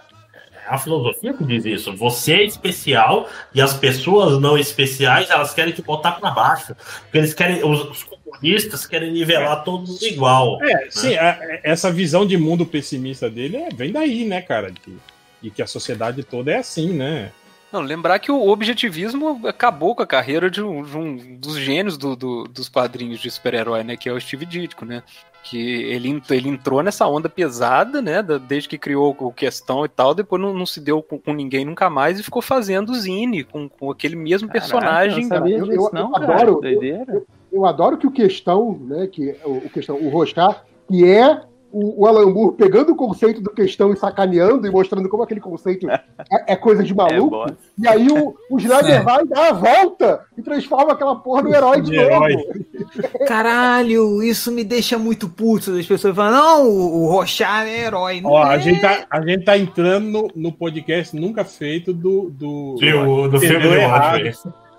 É 0.53 0.73
a 0.73 0.77
filosofia 0.77 1.33
que 1.33 1.43
diz 1.43 1.65
isso. 1.65 1.95
Você 1.97 2.33
é 2.33 2.43
especial 2.43 3.27
e 3.55 3.59
as 3.61 3.73
pessoas 3.73 4.39
não 4.39 4.55
especiais 4.57 5.29
elas 5.29 5.53
querem 5.53 5.73
te 5.73 5.81
botar 5.81 6.11
pra 6.13 6.29
baixo. 6.31 6.75
Porque 7.03 7.17
eles 7.17 7.33
querem. 7.33 7.63
Os, 7.63 7.81
os 7.89 8.03
comunistas 8.03 8.85
querem 8.85 9.11
nivelar 9.11 9.63
todos 9.63 10.01
igual. 10.03 10.61
É, 10.63 10.87
sim, 10.91 11.15
a- 11.15 11.39
essa 11.63 11.91
visão 11.91 12.25
de 12.25 12.37
mundo 12.37 12.65
pessimista 12.65 13.27
dele 13.29 13.57
é- 13.57 13.69
vem 13.73 13.91
daí, 13.91 14.23
né, 14.25 14.41
cara? 14.41 14.69
De, 14.71 14.93
de 15.41 15.49
que 15.49 15.63
a 15.63 15.67
sociedade 15.67 16.21
toda 16.23 16.51
é 16.51 16.57
assim, 16.57 16.93
né? 16.93 17.31
Não, 17.71 17.81
lembrar 17.81 18.17
que 18.19 18.31
o 18.31 18.47
objetivismo 18.47 19.41
acabou 19.45 19.93
com 19.95 20.01
a 20.01 20.07
carreira 20.07 20.49
de 20.49 20.63
um, 20.63 20.83
de 20.83 20.97
um 20.97 21.35
dos 21.37 21.57
gênios 21.57 21.97
do- 21.97 22.15
do- 22.15 22.43
dos 22.45 22.69
quadrinhos 22.69 23.19
de 23.19 23.29
super-herói, 23.29 23.83
né? 23.83 23.97
Que 23.97 24.07
é 24.07 24.13
o 24.13 24.19
Steve 24.21 24.45
Ditko, 24.45 24.85
né? 24.85 25.03
Que 25.43 25.57
ele, 25.83 26.21
ele 26.29 26.49
entrou 26.49 26.81
nessa 26.81 27.05
onda 27.07 27.27
pesada, 27.27 28.01
né? 28.01 28.21
da- 28.23 28.37
desde 28.37 28.69
que 28.69 28.77
criou 28.77 29.15
o 29.19 29.31
Questão 29.33 29.83
e 29.83 29.89
tal, 29.89 30.15
depois 30.15 30.41
não, 30.41 30.53
não 30.53 30.65
se 30.65 30.79
deu 30.79 31.01
com, 31.03 31.17
com 31.19 31.33
ninguém 31.33 31.65
nunca 31.65 31.89
mais 31.89 32.19
e 32.19 32.23
ficou 32.23 32.41
fazendo 32.41 32.95
zine 32.95 33.43
com, 33.43 33.67
com 33.67 33.91
aquele 33.91 34.15
mesmo 34.15 34.49
personagem. 34.49 35.27
Caraca, 35.27 35.49
eu 35.49 35.57
não 35.59 35.65
Eu- 35.65 35.71
disso, 35.71 35.89
eu 35.89 35.93
não, 35.93 36.11
cara. 36.13 36.33
adoro- 36.35 36.55
Que 36.55 36.61
doideira. 36.61 37.23
Eu 37.51 37.65
adoro 37.65 37.97
que 37.97 38.07
o 38.07 38.11
questão, 38.11 38.77
né, 38.81 39.07
que 39.07 39.35
o, 39.43 39.57
o 39.57 39.69
questão, 39.69 39.97
o 39.97 40.09
Rostar, 40.09 40.63
que 40.87 41.05
é 41.05 41.41
o, 41.71 42.03
o 42.03 42.07
Alan 42.07 42.31
Moore 42.31 42.55
pegando 42.55 42.91
o 42.91 42.95
conceito 42.95 43.41
do 43.41 43.49
questão 43.51 43.91
e 43.93 43.97
sacaneando 43.97 44.65
e 44.65 44.71
mostrando 44.71 45.07
como 45.09 45.23
aquele 45.23 45.39
conceito 45.41 45.87
é, 45.89 46.01
é 46.47 46.55
coisa 46.55 46.83
de 46.83 46.93
É 46.93 46.95
maluco. 46.95 47.29
bom. 47.29 47.45
e 47.77 47.87
aí 47.87 48.07
o, 48.09 48.35
o 48.49 48.57
Snyder 48.59 48.95
É. 48.95 49.03
vai 49.03 49.25
dar 49.25 49.49
a 49.49 49.53
volta 49.53 50.25
e 50.37 50.41
transforma 50.41 50.93
aquela 50.93 51.15
porra 51.17 51.41
no 51.43 51.53
herói 51.53 51.81
de 51.81 51.91
De 51.91 51.97
herói. 51.97 52.33
novo. 52.35 52.65
Caralho, 53.27 54.23
isso 54.23 54.51
me 54.51 54.63
deixa 54.63 54.97
muito 54.97 55.27
puto. 55.29 55.71
As 55.77 55.85
pessoas 55.85 56.15
falam, 56.15 56.31
não, 56.31 56.69
o, 56.69 57.03
o 57.03 57.11
Rochard 57.11 57.69
é 57.69 57.85
herói. 57.85 58.21
Ó, 58.23 58.41
a 58.43 58.55
é. 58.55 58.59
gente 58.59 58.81
tá, 58.81 59.05
a 59.09 59.21
gente 59.21 59.43
tá 59.43 59.57
entrando 59.57 60.05
no, 60.09 60.27
no 60.35 60.51
podcast 60.51 61.15
nunca 61.15 61.43
feito 61.43 61.93
do. 61.93 62.29
Do, 62.29 62.75
o- 62.75 63.27
do 63.27 63.37
Entendeu 63.37 63.61
filme 63.61 63.67
do 63.67 63.73
errado. 63.75 64.21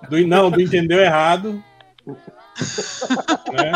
Do, 0.08 0.26
não, 0.26 0.50
do 0.50 0.60
entendeu 0.60 1.00
errado. 1.00 1.62
Né? 3.52 3.72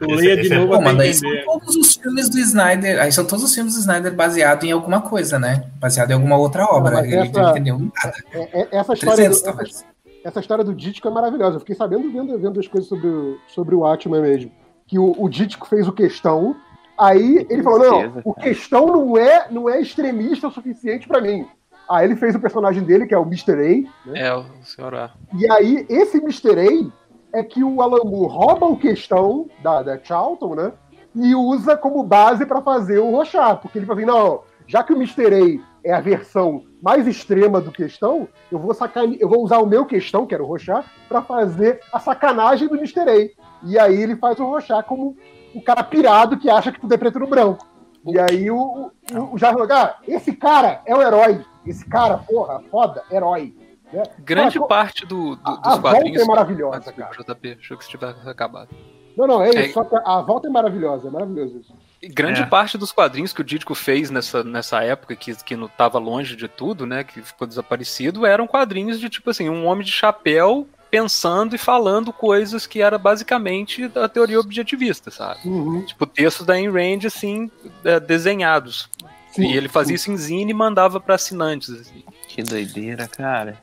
Esse- 0.00 0.14
leia 0.14 0.36
de 0.36 0.52
é 0.52 0.58
novo 0.58 0.72
Pô, 0.72 0.80
mas 0.80 0.96
daí 0.96 1.14
são 1.14 1.30
todos 1.44 1.76
os 1.76 1.94
filmes 1.96 2.28
do 2.28 2.38
Snyder. 2.38 3.00
Aí 3.02 3.12
são 3.12 3.24
todos 3.24 3.44
os 3.44 3.54
filmes 3.54 3.74
do 3.74 3.80
Snyder 3.80 4.14
baseados 4.14 4.64
em 4.64 4.72
alguma 4.72 5.00
coisa, 5.00 5.38
né? 5.38 5.64
Baseado 5.78 6.10
em 6.10 6.14
alguma 6.14 6.36
outra 6.36 6.64
obra. 6.64 7.00
Ele 7.06 7.16
essa- 7.16 7.42
não 7.42 7.50
entendeu 7.50 7.78
nada. 7.78 8.16
É- 8.32 8.60
é- 8.60 8.68
essa 8.72 8.92
história, 8.94 9.14
300 9.30 9.42
do, 9.42 9.84
essa, 10.24 10.40
história 10.40 10.64
do 10.64 10.74
Dítico 10.74 11.08
é 11.08 11.10
maravilhosa. 11.10 11.56
Eu 11.56 11.60
fiquei 11.60 11.74
sabendo 11.76 12.10
vendo, 12.12 12.38
vendo 12.38 12.60
as 12.60 12.68
coisas 12.68 12.88
sobre, 12.88 13.06
o- 13.08 13.38
sobre 13.48 13.74
o 13.74 13.84
Atman 13.86 14.20
mesmo. 14.22 14.50
Que 14.86 14.98
o, 14.98 15.14
o 15.18 15.28
Dítico 15.28 15.66
fez 15.66 15.88
o 15.88 15.92
questão, 15.92 16.54
aí 16.98 17.46
ele 17.50 17.62
falou: 17.62 17.78
não, 17.78 17.98
tristeza, 18.00 18.22
o 18.24 18.34
cara. 18.34 18.48
questão 18.48 18.86
não 18.86 19.16
é, 19.18 19.46
não 19.50 19.68
é 19.68 19.80
extremista 19.80 20.48
o 20.48 20.52
suficiente 20.52 21.08
pra 21.08 21.20
mim. 21.20 21.46
Aí 21.88 22.04
ele 22.04 22.16
fez 22.16 22.34
o 22.34 22.40
personagem 22.40 22.82
dele, 22.82 23.06
que 23.06 23.14
é 23.14 23.18
o 23.18 23.22
Mr. 23.22 23.52
A, 23.52 24.10
né? 24.10 24.20
É, 24.20 24.34
o 24.34 24.44
senhor. 24.64 24.92
A. 24.94 25.10
E 25.38 25.48
aí, 25.50 25.86
esse 25.88 26.18
Mr. 26.18 26.50
A 26.58 26.90
é 27.36 27.42
que 27.42 27.62
o 27.62 27.82
Alan 27.82 28.04
Moore 28.04 28.32
rouba 28.32 28.66
o 28.66 28.78
questão 28.78 29.46
da, 29.62 29.82
da 29.82 30.02
Charlton, 30.02 30.54
né? 30.54 30.72
E 31.14 31.34
usa 31.34 31.76
como 31.76 32.02
base 32.02 32.46
pra 32.46 32.62
fazer 32.62 32.98
o 32.98 33.10
Rochar. 33.10 33.60
Porque 33.60 33.78
ele 33.78 33.86
fala 33.86 34.00
assim: 34.00 34.08
não, 34.08 34.40
já 34.66 34.82
que 34.82 34.92
o 34.92 34.96
Mr. 34.96 35.26
A 35.26 35.88
é 35.88 35.92
a 35.92 36.00
versão 36.00 36.64
mais 36.82 37.06
extrema 37.06 37.60
do 37.60 37.70
questão, 37.70 38.26
eu 38.50 38.58
vou, 38.58 38.74
sacane... 38.74 39.18
eu 39.20 39.28
vou 39.28 39.42
usar 39.42 39.58
o 39.58 39.66
meu 39.66 39.84
questão, 39.84 40.26
que 40.26 40.34
era 40.34 40.42
o 40.42 40.46
Rochar, 40.46 40.84
pra 41.08 41.22
fazer 41.22 41.80
a 41.92 42.00
sacanagem 42.00 42.68
do 42.68 42.76
Mr. 42.76 43.00
A. 43.00 43.66
E 43.66 43.78
aí 43.78 44.00
ele 44.02 44.16
faz 44.16 44.38
o 44.40 44.44
Rochar 44.44 44.82
como 44.84 45.16
o 45.54 45.60
cara 45.62 45.82
pirado 45.82 46.38
que 46.38 46.50
acha 46.50 46.72
que 46.72 46.80
tudo 46.80 46.94
é 46.94 46.96
preto 46.96 47.18
no 47.18 47.26
branco. 47.26 47.66
E 48.06 48.18
aí 48.18 48.50
o, 48.50 48.90
o, 49.12 49.18
o 49.34 49.58
Logar, 49.58 49.98
esse 50.06 50.32
cara 50.32 50.80
é 50.86 50.94
o 50.94 51.02
herói. 51.02 51.44
Esse 51.66 51.84
cara, 51.84 52.18
porra, 52.18 52.62
foda, 52.70 53.02
herói. 53.10 53.52
Né? 53.96 54.02
Grande 54.20 54.54
Cara, 54.58 54.66
parte 54.68 55.06
do, 55.06 55.36
do- 55.36 55.40
a- 55.44 55.50
dos 55.56 55.58
a 55.66 55.70
volta 55.76 55.80
quadrinhos. 55.98 56.22
é 56.22 56.24
maravilhosa, 56.24 56.92
cara. 56.92 57.10
JP, 57.16 57.56
achou 57.60 57.76
que 57.76 57.84
você 57.84 57.90
tivesse 57.90 58.28
acabado. 58.28 58.68
Não, 59.16 59.26
não, 59.26 59.42
é 59.42 59.48
É. 59.50 59.64
isso. 59.64 59.74
Só 59.74 59.84
que 59.84 59.96
a 59.96 60.20
volta 60.20 60.46
é 60.46 60.50
maravilhosa, 60.50 61.08
é 61.08 61.10
maravilhoso 61.10 61.58
isso. 61.60 61.74
Grande 62.12 62.42
É. 62.42 62.46
parte 62.46 62.76
dos 62.76 62.92
quadrinhos 62.92 63.32
que 63.32 63.40
o 63.40 63.44
Dítico 63.44 63.74
fez 63.74 64.10
nessa, 64.10 64.44
nessa 64.44 64.82
época, 64.84 65.16
que, 65.16 65.34
que 65.42 65.56
não 65.56 65.68
tava 65.68 65.98
longe 65.98 66.36
de 66.36 66.46
tudo, 66.48 66.84
né? 66.86 67.02
Que 67.02 67.22
ficou 67.22 67.46
desaparecido, 67.46 68.26
eram 68.26 68.46
quadrinhos 68.46 69.00
de 69.00 69.08
tipo 69.08 69.30
assim, 69.30 69.48
um 69.48 69.64
homem 69.66 69.84
de 69.84 69.90
chapéu 69.90 70.68
pensando 70.90 71.54
e 71.54 71.58
falando 71.58 72.12
coisas 72.12 72.66
que 72.66 72.80
era 72.82 72.96
basicamente 72.98 73.88
da 73.88 74.08
teoria 74.08 74.38
objetivista, 74.38 75.10
sabe? 75.10 75.40
Uhum. 75.48 75.84
Tipo, 75.84 76.06
textos 76.06 76.46
da 76.46 76.52
Ayn 76.54 76.70
Rand, 76.70 77.06
assim, 77.06 77.50
é, 77.84 77.98
desenhados. 77.98 78.88
Sim, 79.32 79.50
e 79.50 79.56
ele 79.56 79.68
fazia 79.68 79.96
isso 79.96 80.10
em 80.10 80.16
zine 80.16 80.50
e 80.52 80.54
mandava 80.54 81.00
pra 81.00 81.16
assinantes. 81.16 81.70
Assim. 81.70 82.04
Que 82.28 82.42
doideira, 82.42 83.08
cara. 83.08 83.58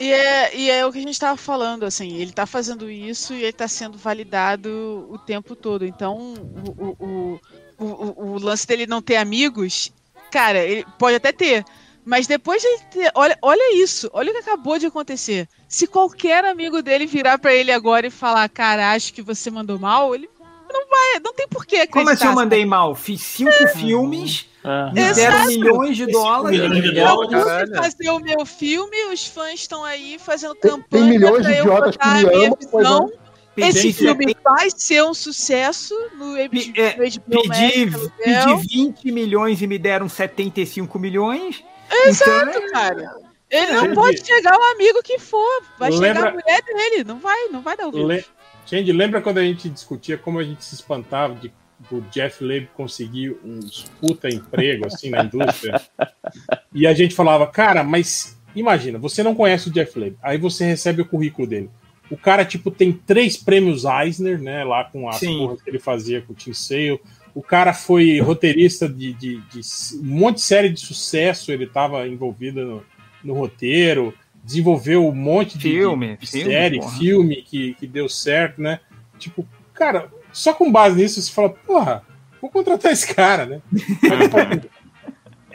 E 0.00 0.12
é, 0.12 0.56
e 0.56 0.70
é 0.70 0.84
o 0.84 0.92
que 0.92 0.98
a 0.98 1.02
gente 1.02 1.18
tava 1.18 1.36
falando, 1.36 1.84
assim, 1.84 2.16
ele 2.16 2.32
tá 2.32 2.46
fazendo 2.46 2.90
isso 2.90 3.32
e 3.32 3.42
ele 3.42 3.52
tá 3.52 3.68
sendo 3.68 3.96
validado 3.96 5.06
o 5.10 5.18
tempo 5.18 5.54
todo. 5.54 5.84
Então, 5.84 6.34
o, 6.76 6.96
o, 6.98 7.40
o, 7.78 8.32
o, 8.32 8.38
lance 8.38 8.66
dele 8.66 8.86
não 8.86 9.00
ter 9.00 9.16
amigos, 9.16 9.92
cara, 10.30 10.58
ele 10.58 10.84
pode 10.98 11.16
até 11.16 11.32
ter. 11.32 11.64
Mas 12.04 12.26
depois 12.26 12.60
de 12.60 12.84
ter. 12.90 13.12
Olha, 13.14 13.38
olha 13.40 13.76
isso, 13.80 14.10
olha 14.12 14.30
o 14.30 14.32
que 14.32 14.40
acabou 14.40 14.78
de 14.78 14.86
acontecer. 14.86 15.48
Se 15.68 15.86
qualquer 15.86 16.44
amigo 16.44 16.82
dele 16.82 17.06
virar 17.06 17.38
pra 17.38 17.54
ele 17.54 17.70
agora 17.70 18.06
e 18.06 18.10
falar, 18.10 18.48
cara, 18.48 18.92
acho 18.92 19.14
que 19.14 19.22
você 19.22 19.50
mandou 19.50 19.78
mal, 19.78 20.12
ele 20.12 20.28
não 20.72 20.88
vai, 20.88 21.20
não 21.22 21.32
tem 21.34 21.46
porquê 21.48 21.76
acreditar. 21.76 21.98
Como 22.00 22.10
assim 22.10 22.26
eu 22.26 22.32
mandei 22.32 22.64
mal? 22.64 22.94
Fiz 22.94 23.20
cinco 23.20 23.68
filmes, 23.76 24.46
Ah, 24.64 24.86
me 24.92 25.12
deram 25.12 25.36
Exato. 25.36 25.46
milhões 25.48 25.96
de 25.96 26.06
dólares. 26.06 26.60
milhões 26.60 26.82
de 26.82 26.88
Eu 26.98 27.06
dólares. 27.06 27.30
pude 27.32 27.44
caralho. 27.44 27.76
fazer 27.76 28.10
o 28.10 28.18
meu 28.20 28.46
filme, 28.46 29.04
os 29.12 29.26
fãs 29.26 29.54
estão 29.54 29.84
aí 29.84 30.18
fazendo 30.18 30.54
Tem- 30.54 30.70
campanha 30.70 30.86
tem 31.04 31.10
milhões 31.10 31.42
pra 31.42 31.52
de 31.52 31.58
eu 31.58 31.64
idiotas 31.64 31.96
botar 31.96 32.02
que 32.02 32.08
a 32.08 32.14
me 32.30 32.36
minha 32.36 32.46
amam, 32.48 32.58
visão. 32.60 33.10
é. 33.18 33.22
Esse 33.68 33.92
filme 33.92 34.34
vai 34.42 34.68
ser 34.74 35.02
um 35.04 35.12
sucesso 35.12 35.94
no 36.16 36.32
HBO 36.36 36.36
é, 36.38 36.48
Pedi, 36.48 37.20
pedi 37.20 38.68
20 38.70 39.12
milhões 39.12 39.60
e 39.60 39.66
me 39.66 39.78
deram 39.78 40.08
75 40.08 40.98
milhões. 40.98 41.62
Exato, 42.06 42.48
Então, 42.48 42.70
cara. 42.72 43.14
Ele 43.50 43.72
não 43.72 43.80
Gente, 43.84 43.94
pode 43.94 44.24
chegar 44.26 44.58
o 44.58 44.62
amigo 44.72 45.02
que 45.02 45.18
for. 45.18 45.62
Vai 45.78 45.90
lembra- 45.90 46.14
chegar 46.14 46.28
a 46.28 46.32
mulher 46.32 46.62
dele. 46.62 47.04
Não 47.04 47.18
vai, 47.18 47.48
não 47.48 47.60
vai 47.60 47.76
dar 47.76 47.84
ouvido. 47.86 48.06
Le... 48.06 48.24
Gente, 48.66 48.92
lembra 48.92 49.20
quando 49.20 49.38
a 49.38 49.44
gente 49.44 49.68
discutia 49.68 50.16
como 50.16 50.38
a 50.38 50.44
gente 50.44 50.64
se 50.64 50.74
espantava 50.74 51.34
de 51.34 51.52
do 51.90 52.00
Jeff 52.12 52.44
Leb 52.44 52.68
conseguir 52.74 53.36
uns 53.44 53.84
puta 54.00 54.28
emprego 54.28 54.86
assim 54.86 55.10
na 55.10 55.24
indústria? 55.24 55.80
e 56.72 56.86
a 56.86 56.94
gente 56.94 57.14
falava, 57.14 57.46
cara, 57.46 57.82
mas 57.82 58.40
imagina, 58.54 58.98
você 58.98 59.22
não 59.22 59.34
conhece 59.34 59.68
o 59.68 59.72
Jeff 59.72 59.98
Leb, 59.98 60.16
aí 60.22 60.38
você 60.38 60.64
recebe 60.64 61.02
o 61.02 61.06
currículo 61.06 61.46
dele. 61.46 61.70
O 62.10 62.16
cara, 62.16 62.44
tipo, 62.44 62.70
tem 62.70 62.92
três 62.92 63.38
prêmios 63.38 63.84
Eisner, 63.84 64.38
né? 64.38 64.64
Lá 64.64 64.84
com 64.84 65.08
as 65.08 65.16
Sim. 65.16 65.38
porras 65.38 65.62
que 65.62 65.70
ele 65.70 65.78
fazia 65.78 66.20
com 66.20 66.34
o 66.34 66.36
Tim 66.36 66.52
Sale. 66.52 67.00
O 67.34 67.42
cara 67.42 67.72
foi 67.72 68.20
roteirista 68.20 68.86
de, 68.86 69.14
de, 69.14 69.38
de 69.38 69.60
um 69.96 70.18
monte 70.18 70.36
de 70.36 70.42
série 70.42 70.68
de 70.68 70.80
sucesso, 70.80 71.50
ele 71.50 71.64
estava 71.64 72.06
envolvido 72.06 72.62
no, 72.66 72.84
no 73.24 73.34
roteiro, 73.34 74.12
desenvolveu 74.42 75.06
um 75.06 75.14
monte 75.14 75.56
de, 75.56 75.70
Filme, 75.70 76.16
de 76.16 76.26
filme, 76.26 76.52
série, 76.52 76.78
porra. 76.80 76.98
filme 76.98 77.36
que, 77.42 77.74
que 77.74 77.86
deu 77.86 78.08
certo, 78.08 78.60
né? 78.60 78.80
Tipo, 79.18 79.46
cara, 79.72 80.10
só 80.32 80.52
com 80.52 80.70
base 80.70 80.96
nisso 80.96 81.20
você 81.20 81.30
fala, 81.30 81.50
porra, 81.50 82.04
vou 82.40 82.50
contratar 82.50 82.92
esse 82.92 83.14
cara, 83.14 83.46
né? 83.46 83.62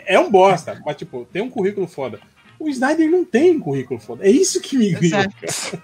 É 0.09 0.17
um 0.17 0.31
bosta, 0.31 0.81
mas 0.85 0.95
tipo, 0.95 1.27
tem 1.33 1.41
um 1.41 1.49
currículo 1.49 1.85
foda. 1.85 2.17
O 2.57 2.69
Snyder 2.69 3.11
não 3.11 3.25
tem 3.25 3.51
um 3.51 3.59
currículo 3.59 3.99
foda. 3.99 4.25
É 4.25 4.31
isso 4.31 4.61
que 4.61 4.77
me 4.77 4.91
grita, 4.91 5.29
cara. 5.29 5.83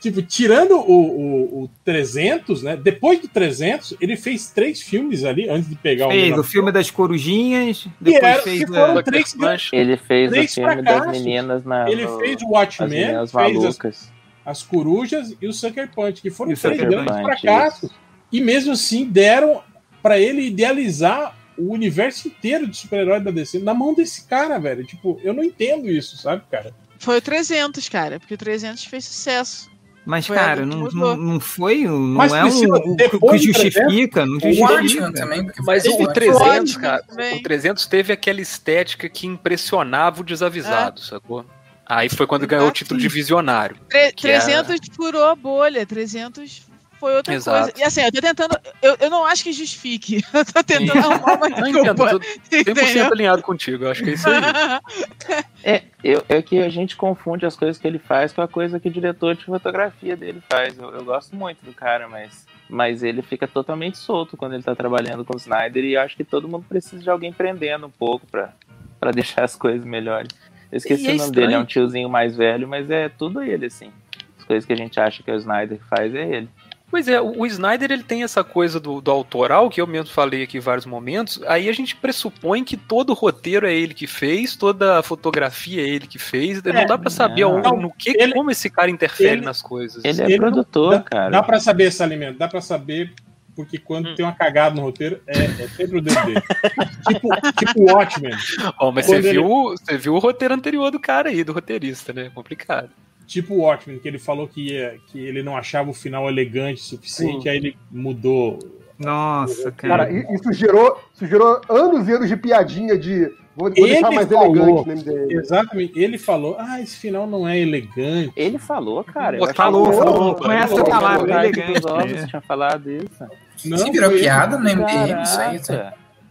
Tipo, 0.00 0.22
tirando 0.22 0.76
o, 0.76 0.92
o, 0.92 1.62
o 1.64 1.70
300, 1.84 2.62
né? 2.62 2.76
Depois 2.76 3.20
do 3.20 3.28
300, 3.28 3.94
ele 4.00 4.16
fez 4.16 4.50
três 4.50 4.80
filmes 4.80 5.24
ali 5.24 5.48
antes 5.48 5.68
de 5.68 5.76
pegar 5.76 6.08
fez 6.08 6.36
o 6.36 6.40
o 6.40 6.44
filme 6.44 6.70
das 6.72 6.90
corujinhas, 6.90 7.86
E 8.00 8.04
depois 8.04 8.22
era- 8.24 8.42
fez 8.42 8.58
que 8.60 8.66
foram 8.66 8.98
a- 8.98 9.02
três, 9.02 9.36
Ele 9.72 9.96
fez 9.96 10.30
Três 10.30 10.50
o 10.52 10.54
filme 10.54 10.72
fracassos. 10.74 11.06
das 11.06 11.18
meninas 11.22 11.64
na. 11.64 11.90
Ele 11.90 12.04
no- 12.06 12.18
fez 12.18 12.42
o 12.42 12.46
As 12.46 12.50
Watchmen, 12.50 13.04
fez 13.04 13.16
as, 13.16 13.32
Malucas. 13.32 14.12
as 14.44 14.62
Corujas 14.62 15.36
e 15.40 15.46
o 15.46 15.52
Sucker 15.52 15.88
Punch, 15.94 16.20
que 16.22 16.30
foram 16.30 16.50
E 16.50 16.54
o 16.54 16.56
três 16.58 16.76
Sucker 16.76 16.90
grandes 16.90 17.14
Punch, 17.16 17.24
fracassos. 17.40 17.90
E 18.32 18.40
mesmo 18.40 18.72
assim 18.72 19.04
deram 19.06 19.62
pra 20.02 20.18
ele 20.18 20.42
idealizar 20.46 21.36
o 21.56 21.72
universo 21.72 22.26
inteiro 22.26 22.66
de 22.66 22.76
super-herói 22.76 23.20
da 23.20 23.30
DC 23.30 23.60
na 23.60 23.72
mão 23.72 23.94
desse 23.94 24.26
cara, 24.26 24.58
velho. 24.58 24.84
Tipo, 24.84 25.20
eu 25.22 25.32
não 25.32 25.42
entendo 25.44 25.88
isso, 25.88 26.16
sabe, 26.16 26.42
cara? 26.50 26.72
Foi 26.98 27.18
o 27.18 27.22
300, 27.22 27.88
cara. 27.88 28.18
Porque 28.20 28.34
o 28.34 28.38
300 28.38 28.84
fez 28.84 29.04
sucesso. 29.04 29.70
Mas, 30.06 30.26
Foi 30.26 30.36
cara, 30.36 30.66
não, 30.66 30.80
não, 30.90 31.16
não 31.16 31.40
foi, 31.40 31.84
não 31.84 31.96
Mas, 31.98 32.30
é 32.30 32.42
Priscila, 32.42 32.78
um, 32.78 32.92
o 33.22 33.30
que 33.30 33.38
justifica, 33.38 34.26
não 34.26 34.36
O 34.36 34.40
justifica. 34.40 34.72
Watchmen 34.74 35.12
também, 35.14 35.50
Mas 35.60 35.84
o. 35.86 36.06
300, 36.12 36.40
Watchmen 36.40 36.80
cara, 36.80 37.02
também. 37.04 37.38
o 37.38 37.42
300 37.42 37.86
teve 37.86 38.12
aquela 38.12 38.40
estética 38.42 39.08
que 39.08 39.26
impressionava 39.26 40.20
o 40.20 40.24
desavisado, 40.24 41.00
sacou? 41.00 41.46
Aí 41.86 42.10
foi 42.10 42.26
quando 42.26 42.46
ganhou 42.46 42.68
o 42.68 42.70
título 42.70 43.00
de 43.00 43.08
visionário. 43.08 43.76
Tre- 43.88 44.12
Que 44.12 44.28
é- 44.28 44.38
300 44.40 44.76
furou 44.94 45.24
a 45.24 45.34
bolha. 45.34 45.86
300 45.86 46.66
foi 47.04 47.16
outra 47.16 47.34
Exato. 47.34 47.64
coisa. 47.64 47.72
E 47.78 47.82
assim, 47.82 48.00
eu 48.00 48.10
tô 48.10 48.20
tentando. 48.22 48.58
Eu, 48.80 48.96
eu 48.98 49.10
não 49.10 49.26
acho 49.26 49.44
que 49.44 49.52
justifique. 49.52 50.24
Eu 50.32 50.44
tô 50.44 50.64
tentando 50.64 50.98
arrumar 50.98 51.34
uma 51.34 51.48
entendo, 51.48 51.82
desculpa. 51.82 52.10
tô 52.10 52.18
100% 52.18 52.70
Entendeu? 52.70 53.06
alinhado 53.12 53.42
contigo, 53.42 53.84
eu 53.84 53.90
acho 53.90 54.02
que 54.02 54.10
é 54.10 54.12
isso 54.14 54.28
aí. 54.28 54.40
É, 55.66 55.82
eu, 56.02 56.22
é 56.28 56.42
que 56.42 56.58
a 56.58 56.68
gente 56.68 56.94
confunde 56.94 57.46
as 57.46 57.56
coisas 57.56 57.78
que 57.78 57.86
ele 57.86 57.98
faz 57.98 58.34
com 58.34 58.42
a 58.42 58.48
coisa 58.48 58.78
que 58.78 58.88
o 58.88 58.90
diretor 58.90 59.34
de 59.34 59.44
fotografia 59.44 60.14
dele 60.14 60.42
faz. 60.50 60.78
Eu, 60.78 60.90
eu 60.90 61.04
gosto 61.04 61.34
muito 61.34 61.64
do 61.64 61.72
cara, 61.72 62.06
mas, 62.06 62.46
mas 62.68 63.02
ele 63.02 63.22
fica 63.22 63.48
totalmente 63.48 63.96
solto 63.96 64.36
quando 64.36 64.52
ele 64.52 64.62
tá 64.62 64.74
trabalhando 64.74 65.24
com 65.24 65.34
o 65.34 65.38
Snyder 65.38 65.84
e 65.84 65.94
eu 65.94 66.02
acho 66.02 66.16
que 66.16 66.24
todo 66.24 66.46
mundo 66.46 66.66
precisa 66.68 67.02
de 67.02 67.08
alguém 67.08 67.32
prendendo 67.32 67.86
um 67.86 67.90
pouco 67.90 68.26
pra, 68.26 68.52
pra 69.00 69.10
deixar 69.10 69.44
as 69.44 69.56
coisas 69.56 69.84
melhores. 69.86 70.28
Eu 70.70 70.76
esqueci 70.76 71.08
é 71.08 71.12
o 71.12 71.16
nome 71.16 71.30
dele, 71.30 71.46
é 71.46 71.48
estranho. 71.48 71.62
um 71.62 71.66
tiozinho 71.66 72.08
mais 72.10 72.36
velho, 72.36 72.68
mas 72.68 72.90
é 72.90 73.08
tudo 73.08 73.42
ele, 73.42 73.66
assim. 73.66 73.90
As 74.38 74.44
coisas 74.44 74.66
que 74.66 74.72
a 74.74 74.76
gente 74.76 75.00
acha 75.00 75.22
que 75.22 75.30
é 75.30 75.34
o 75.34 75.38
Snyder 75.38 75.78
que 75.78 75.84
faz 75.84 76.14
é 76.14 76.28
ele. 76.28 76.48
Pois 76.94 77.08
é, 77.08 77.20
o 77.20 77.40
o 77.40 77.46
Snyder 77.46 77.90
ele 77.90 78.04
tem 78.04 78.22
essa 78.22 78.44
coisa 78.44 78.78
do, 78.78 79.00
do 79.00 79.10
autoral, 79.10 79.68
que 79.68 79.80
eu 79.80 79.86
mesmo 79.86 80.10
falei 80.14 80.44
aqui 80.44 80.58
em 80.58 80.60
vários 80.60 80.86
momentos. 80.86 81.40
Aí 81.48 81.68
a 81.68 81.72
gente 81.72 81.96
pressupõe 81.96 82.62
que 82.62 82.76
todo 82.76 83.10
o 83.10 83.14
roteiro 83.14 83.66
é 83.66 83.74
ele 83.74 83.92
que 83.92 84.06
fez, 84.06 84.54
toda 84.54 85.00
a 85.00 85.02
fotografia 85.02 85.82
é 85.82 85.88
ele 85.88 86.06
que 86.06 86.20
fez. 86.20 86.62
não 86.62 86.86
dá 86.86 86.96
pra 86.96 87.10
saber 87.10 87.42
não. 87.42 87.60
no 87.80 87.92
que, 87.92 88.10
Ele- 88.10 88.32
como 88.32 88.48
esse 88.52 88.70
cara 88.70 88.88
interfere 88.92 89.32
ele- 89.38 89.40
nas 89.44 89.60
coisas. 89.60 90.04
Ele 90.04 90.22
é 90.22 90.24
Ele 90.26 90.38
não- 90.38 90.52
produtor, 90.52 90.90
dá, 90.92 91.00
cara. 91.00 91.30
Dá 91.30 91.42
pra 91.42 91.58
saber 91.58 91.84
esse 91.86 92.00
alimento, 92.00 92.38
dá 92.38 92.46
pra 92.46 92.60
saber, 92.60 93.12
porque 93.56 93.76
quando 93.76 94.10
Hum. 94.10 94.14
tem 94.14 94.24
uma 94.24 94.32
cagada 94.32 94.76
no 94.76 94.82
roteiro, 94.82 95.20
é, 95.26 95.36
é 95.64 95.68
sempre 95.68 95.98
o 95.98 96.00
dedo 96.00 96.24
dele. 96.24 96.42
tipo, 97.08 97.28
tipo 97.58 97.80
o 97.82 97.92
Watchmen. 97.92 98.34
Ó, 98.78 98.92
mas 98.92 99.06
você 99.06 99.16
ele- 99.16 99.32
viu, 99.32 99.48
você 99.76 99.98
viu 99.98 100.14
o 100.14 100.18
roteiro 100.20 100.54
anterior 100.54 100.92
do 100.92 101.00
cara 101.00 101.28
aí, 101.28 101.42
do 101.42 101.52
roteirista, 101.52 102.12
né? 102.12 102.30
Complicado. 102.32 102.88
Tipo 103.26 103.54
o 103.54 103.58
Watchmen, 103.62 103.98
que 103.98 104.08
ele 104.08 104.18
falou 104.18 104.46
que, 104.46 104.72
ia, 104.72 104.98
que 105.06 105.18
ele 105.18 105.42
não 105.42 105.56
achava 105.56 105.90
o 105.90 105.94
final 105.94 106.28
elegante 106.28 106.80
o 106.80 106.84
suficiente, 106.84 107.42
Sim. 107.44 107.48
aí 107.48 107.56
ele 107.56 107.76
mudou. 107.90 108.58
Nossa, 108.98 109.72
cara. 109.72 110.06
Cara, 110.06 110.34
isso 110.34 110.52
gerou, 110.52 111.00
isso 111.14 111.26
gerou 111.26 111.60
anos 111.68 112.08
e 112.08 112.12
anos 112.12 112.28
de 112.28 112.36
piadinha 112.36 112.96
de. 112.96 113.30
Vou, 113.56 113.68
vou 113.68 113.70
deixar 113.70 114.08
Ele 114.08 114.16
mais 114.16 114.28
falou. 114.28 114.56
elegante 114.56 115.06
no 115.06 115.14
MDM. 115.14 115.32
Exatamente, 115.32 115.98
ele 115.98 116.18
falou: 116.18 116.56
ah, 116.58 116.80
esse 116.80 116.96
final 116.96 117.26
não 117.26 117.46
é 117.46 117.58
elegante. 117.58 118.32
Ele 118.36 118.58
falou, 118.58 119.02
cara. 119.04 119.38
Pô, 119.38 119.54
falou, 119.54 119.92
falou, 119.92 120.34
Pô, 120.34 120.44
com 120.44 120.52
essa 120.52 120.68
falou, 120.68 120.84
palavra, 120.84 121.46
elegante, 121.46 121.80
dos 121.80 121.90
ovos 121.90 122.12
é. 122.12 122.26
tinha 122.26 122.42
falado 122.42 122.90
isso. 122.90 123.24
Não, 123.64 123.92
virou 123.92 124.10
piada 124.10 124.58
no 124.58 124.64
MDM, 124.64 125.22
isso 125.22 125.40
aí. 125.40 125.60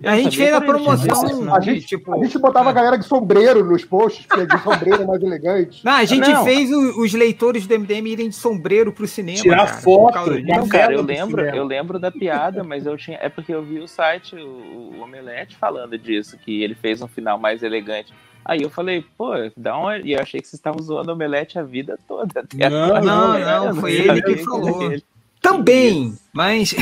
A 0.03 0.17
gente 0.17 0.37
fez 0.37 0.53
a 0.53 0.59
promoção 0.61 1.53
A 1.55 1.59
gente, 1.61 1.85
tipo. 1.85 2.13
a 2.13 2.17
gente 2.23 2.37
botava 2.37 2.69
a 2.69 2.73
galera 2.73 2.97
de 2.97 3.05
sombreiro 3.05 3.63
nos 3.63 3.85
posts, 3.85 4.25
porque 4.25 4.45
de 4.45 4.61
sombreiro 4.61 5.03
é 5.03 5.05
mais 5.05 5.23
elegante. 5.23 5.83
Não, 5.85 5.93
a 5.93 6.03
gente 6.05 6.29
Não. 6.29 6.43
fez 6.43 6.69
o- 6.71 7.01
os 7.01 7.13
leitores 7.13 7.65
do 7.65 7.73
MDM 7.73 8.07
irem 8.09 8.29
de 8.29 8.35
sombreiro 8.35 8.91
pro 8.91 9.07
cinema. 9.07 9.41
Tirar 9.41 9.65
cara, 9.65 9.77
foto, 9.77 10.39
Não, 10.41 10.67
cara, 10.67 10.93
eu 10.93 11.01
lembro, 11.01 11.39
cinema. 11.41 11.57
eu 11.57 11.63
lembro 11.63 11.99
da 11.99 12.11
piada, 12.11 12.63
mas 12.63 12.85
eu 12.85 12.97
tinha. 12.97 13.17
É 13.21 13.29
porque 13.29 13.53
eu 13.53 13.63
vi 13.63 13.79
o 13.79 13.87
site, 13.87 14.35
o, 14.35 14.95
o 14.97 15.01
Omelete, 15.03 15.55
falando 15.55 15.97
disso, 15.97 16.37
que 16.37 16.61
ele 16.63 16.75
fez 16.75 17.01
um 17.01 17.07
final 17.07 17.37
mais 17.39 17.63
elegante. 17.63 18.13
Aí 18.45 18.61
eu 18.61 18.69
falei, 18.69 19.05
pô, 19.17 19.31
dá 19.55 19.77
uma. 19.77 19.97
E 19.99 20.11
eu 20.13 20.19
achei 20.19 20.41
que 20.41 20.47
vocês 20.47 20.59
estavam 20.59 20.81
zoando 20.83 21.11
o 21.11 21.13
Omelete 21.13 21.57
a 21.57 21.63
vida 21.63 21.97
toda. 22.07 22.41
Até 22.41 22.69
Não, 22.69 22.83
agora. 22.95 23.01
não, 23.01 23.39
não, 23.39 23.65
não 23.73 23.81
foi 23.81 23.93
ele 23.93 24.21
que 24.21 24.37
falou. 24.43 24.91
Também, 25.41 26.13
mas. 26.33 26.73
Que 26.73 26.81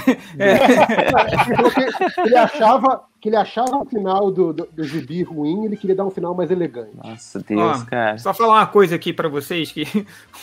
ele 2.21 2.35
achava 2.37 3.01
que 3.21 3.29
ele 3.29 3.35
achava 3.35 3.77
o 3.77 3.85
final 3.85 4.31
do, 4.31 4.51
do, 4.51 4.67
do 4.73 4.83
gibi 4.83 5.21
ruim, 5.21 5.65
ele 5.65 5.77
queria 5.77 5.95
dar 5.95 6.05
um 6.05 6.09
final 6.09 6.33
mais 6.33 6.49
elegante. 6.49 6.89
Nossa, 6.95 7.39
Deus, 7.39 7.81
Ó, 7.83 7.85
cara. 7.85 8.17
Só 8.17 8.33
falar 8.33 8.53
uma 8.55 8.65
coisa 8.67 8.95
aqui 8.95 9.13
pra 9.13 9.29
vocês 9.29 9.71
que 9.71 9.85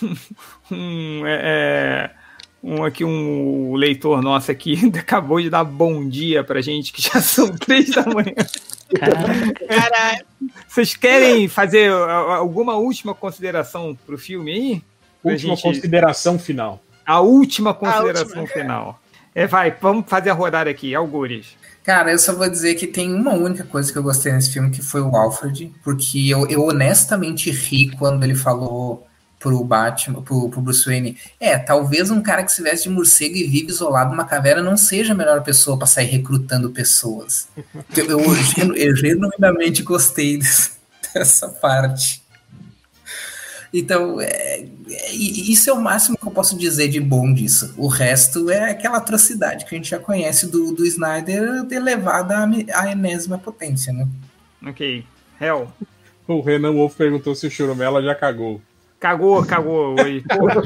um, 0.71 1.27
é, 1.27 1.41
é, 1.43 2.11
um 2.63 2.85
aqui 2.85 3.05
um 3.05 3.75
leitor 3.75 4.23
nosso 4.23 4.51
aqui 4.53 4.91
acabou 4.97 5.41
de 5.41 5.51
dar 5.51 5.65
bom 5.65 6.09
dia 6.09 6.45
pra 6.45 6.61
gente 6.61 6.93
que 6.93 7.03
já 7.03 7.19
são 7.21 7.49
três 7.57 7.91
da 7.91 8.05
manhã. 8.07 8.35
Caralho. 8.97 10.25
Vocês 10.67 10.95
querem 10.95 11.49
fazer 11.49 11.91
a- 11.93 12.37
alguma 12.37 12.75
última 12.77 13.15
consideração 13.15 13.99
pro 14.07 14.17
filme 14.17 14.53
aí? 14.53 14.83
Pra 15.23 15.33
Última 15.33 15.55
gente- 15.57 15.63
consideração 15.63 16.39
final. 16.39 16.81
A 17.05 17.21
última 17.21 17.75
consideração 17.75 18.43
última. 18.43 18.63
final. 18.63 19.01
É, 19.35 19.47
vai, 19.47 19.71
vamos 19.81 20.05
fazer 20.09 20.31
a 20.31 20.35
rodada 20.35 20.71
aqui, 20.71 20.95
Algures. 20.95 21.57
Cara, 21.89 22.13
eu 22.13 22.19
só 22.19 22.35
vou 22.35 22.47
dizer 22.51 22.75
que 22.75 22.87
tem 22.87 23.15
uma 23.15 23.33
única 23.33 23.65
coisa 23.65 23.91
que 23.91 23.97
eu 23.97 24.03
gostei 24.03 24.31
nesse 24.31 24.53
filme, 24.53 24.69
que 24.69 24.83
foi 24.83 25.01
o 25.01 25.17
Alfred, 25.17 25.73
porque 25.83 26.29
eu, 26.29 26.47
eu 26.47 26.67
honestamente 26.67 27.51
ri 27.51 27.91
quando 27.97 28.23
ele 28.25 28.35
falou 28.35 29.07
pro 29.39 29.65
Batman, 29.65 30.21
pro, 30.21 30.51
pro 30.51 30.61
Bruce 30.61 30.85
Wayne, 30.85 31.17
é, 31.41 31.57
talvez 31.57 32.11
um 32.11 32.21
cara 32.21 32.45
que 32.45 32.53
se 32.53 32.63
veste 32.63 32.91
de 32.91 32.95
morcego 32.95 33.37
e 33.37 33.45
vive 33.45 33.71
isolado 33.71 34.11
numa 34.11 34.27
caverna 34.27 34.63
não 34.63 34.77
seja 34.77 35.15
a 35.15 35.17
melhor 35.17 35.43
pessoa 35.43 35.79
para 35.79 35.87
sair 35.87 36.09
recrutando 36.09 36.69
pessoas. 36.69 37.49
Eu, 37.97 38.07
eu, 38.07 38.77
eu, 38.77 38.93
genuinamente 38.95 39.83
gostei 39.83 40.41
dessa 41.15 41.49
parte. 41.49 42.23
Então, 43.73 44.21
é, 44.21 44.65
é- 44.91 45.15
isso 45.15 45.69
é 45.69 45.73
o 45.73 45.81
máximo 45.81 46.17
que 46.17 46.27
eu 46.27 46.31
posso 46.31 46.57
dizer 46.57 46.89
de 46.89 47.01
bom 47.01 47.33
disso. 47.33 47.75
O 47.77 47.87
resto 47.87 48.51
é 48.51 48.71
aquela 48.71 48.97
atrocidade 48.99 49.65
que 49.65 49.75
a 49.75 49.79
gente 49.79 49.91
já 49.91 49.99
conhece 49.99 50.47
do, 50.51 50.73
do 50.73 50.87
Snyder 50.87 51.67
elevada 51.71 52.39
à, 52.39 52.49
à 52.83 52.91
enésima 52.91 53.39
potência, 53.39 53.93
né? 53.93 54.07
Ok. 54.67 55.05
Hell. 55.41 55.69
O 56.27 56.41
Renan 56.41 56.73
Wolf 56.73 56.95
perguntou 56.97 57.35
se 57.35 57.47
o 57.47 57.51
Churumela 57.51 58.03
já 58.03 58.15
cagou. 58.15 58.61
Cagou, 59.01 59.45
cagou 59.47 59.95
hoje. 60.01 60.23
Porra, 60.29 60.61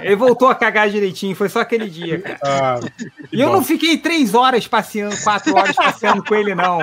ele, 0.00 0.16
voltou 0.16 0.48
a 0.48 0.54
cagar 0.54 0.88
direitinho, 0.90 1.34
foi 1.34 1.48
só 1.48 1.60
aquele 1.60 1.88
dia, 1.88 2.20
cara. 2.20 2.38
Ah, 2.42 2.80
E 3.32 3.40
eu 3.40 3.48
bom. 3.48 3.54
não 3.54 3.64
fiquei 3.64 3.96
três 3.98 4.34
horas 4.34 4.66
passeando, 4.66 5.16
quatro 5.22 5.54
horas 5.56 5.74
passeando 5.76 6.22
com 6.24 6.34
ele, 6.34 6.54
não. 6.54 6.80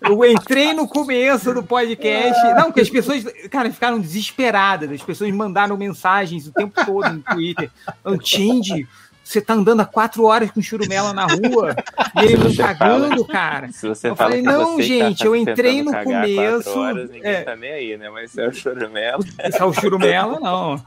Eu 0.00 0.24
entrei 0.24 0.72
no 0.72 0.86
começo 0.88 1.52
do 1.52 1.62
podcast. 1.62 2.42
Não, 2.54 2.64
porque 2.66 2.80
as 2.80 2.90
pessoas, 2.90 3.24
cara, 3.50 3.70
ficaram 3.70 3.98
desesperadas. 4.00 4.90
As 4.90 5.02
pessoas 5.02 5.30
mandaram 5.32 5.76
mensagens 5.76 6.46
o 6.46 6.52
tempo 6.52 6.84
todo 6.84 7.08
no 7.12 7.20
Twitter. 7.22 7.70
Antindy, 8.04 8.86
você 9.28 9.40
tá 9.40 9.54
andando 9.54 9.80
há 9.80 9.84
quatro 9.84 10.24
horas 10.24 10.50
com 10.50 10.62
churumela 10.62 11.12
na 11.12 11.26
rua 11.26 11.76
e 12.20 12.24
ele 12.32 12.56
cagando, 12.56 13.08
fala- 13.08 13.26
cara. 13.26 13.70
Eu 14.04 14.16
falei, 14.16 14.40
não, 14.42 14.76
que 14.76 14.82
gente, 14.84 15.18
tá 15.18 15.24
eu 15.26 15.36
entrei 15.36 15.82
no 15.82 15.92
começo. 16.02 16.78
Horas, 16.78 17.10
ninguém 17.10 17.30
é, 17.30 17.40
tá 17.42 17.54
nem 17.56 17.70
aí, 17.70 17.96
né? 17.96 18.08
Mas 18.10 18.30
se 18.32 18.40
é 18.40 18.48
o 18.48 18.52
churumelo. 18.52 19.22
se 19.22 19.32
é 19.60 19.64
o 19.64 19.72
churumela, 19.72 20.40
não. 20.40 20.82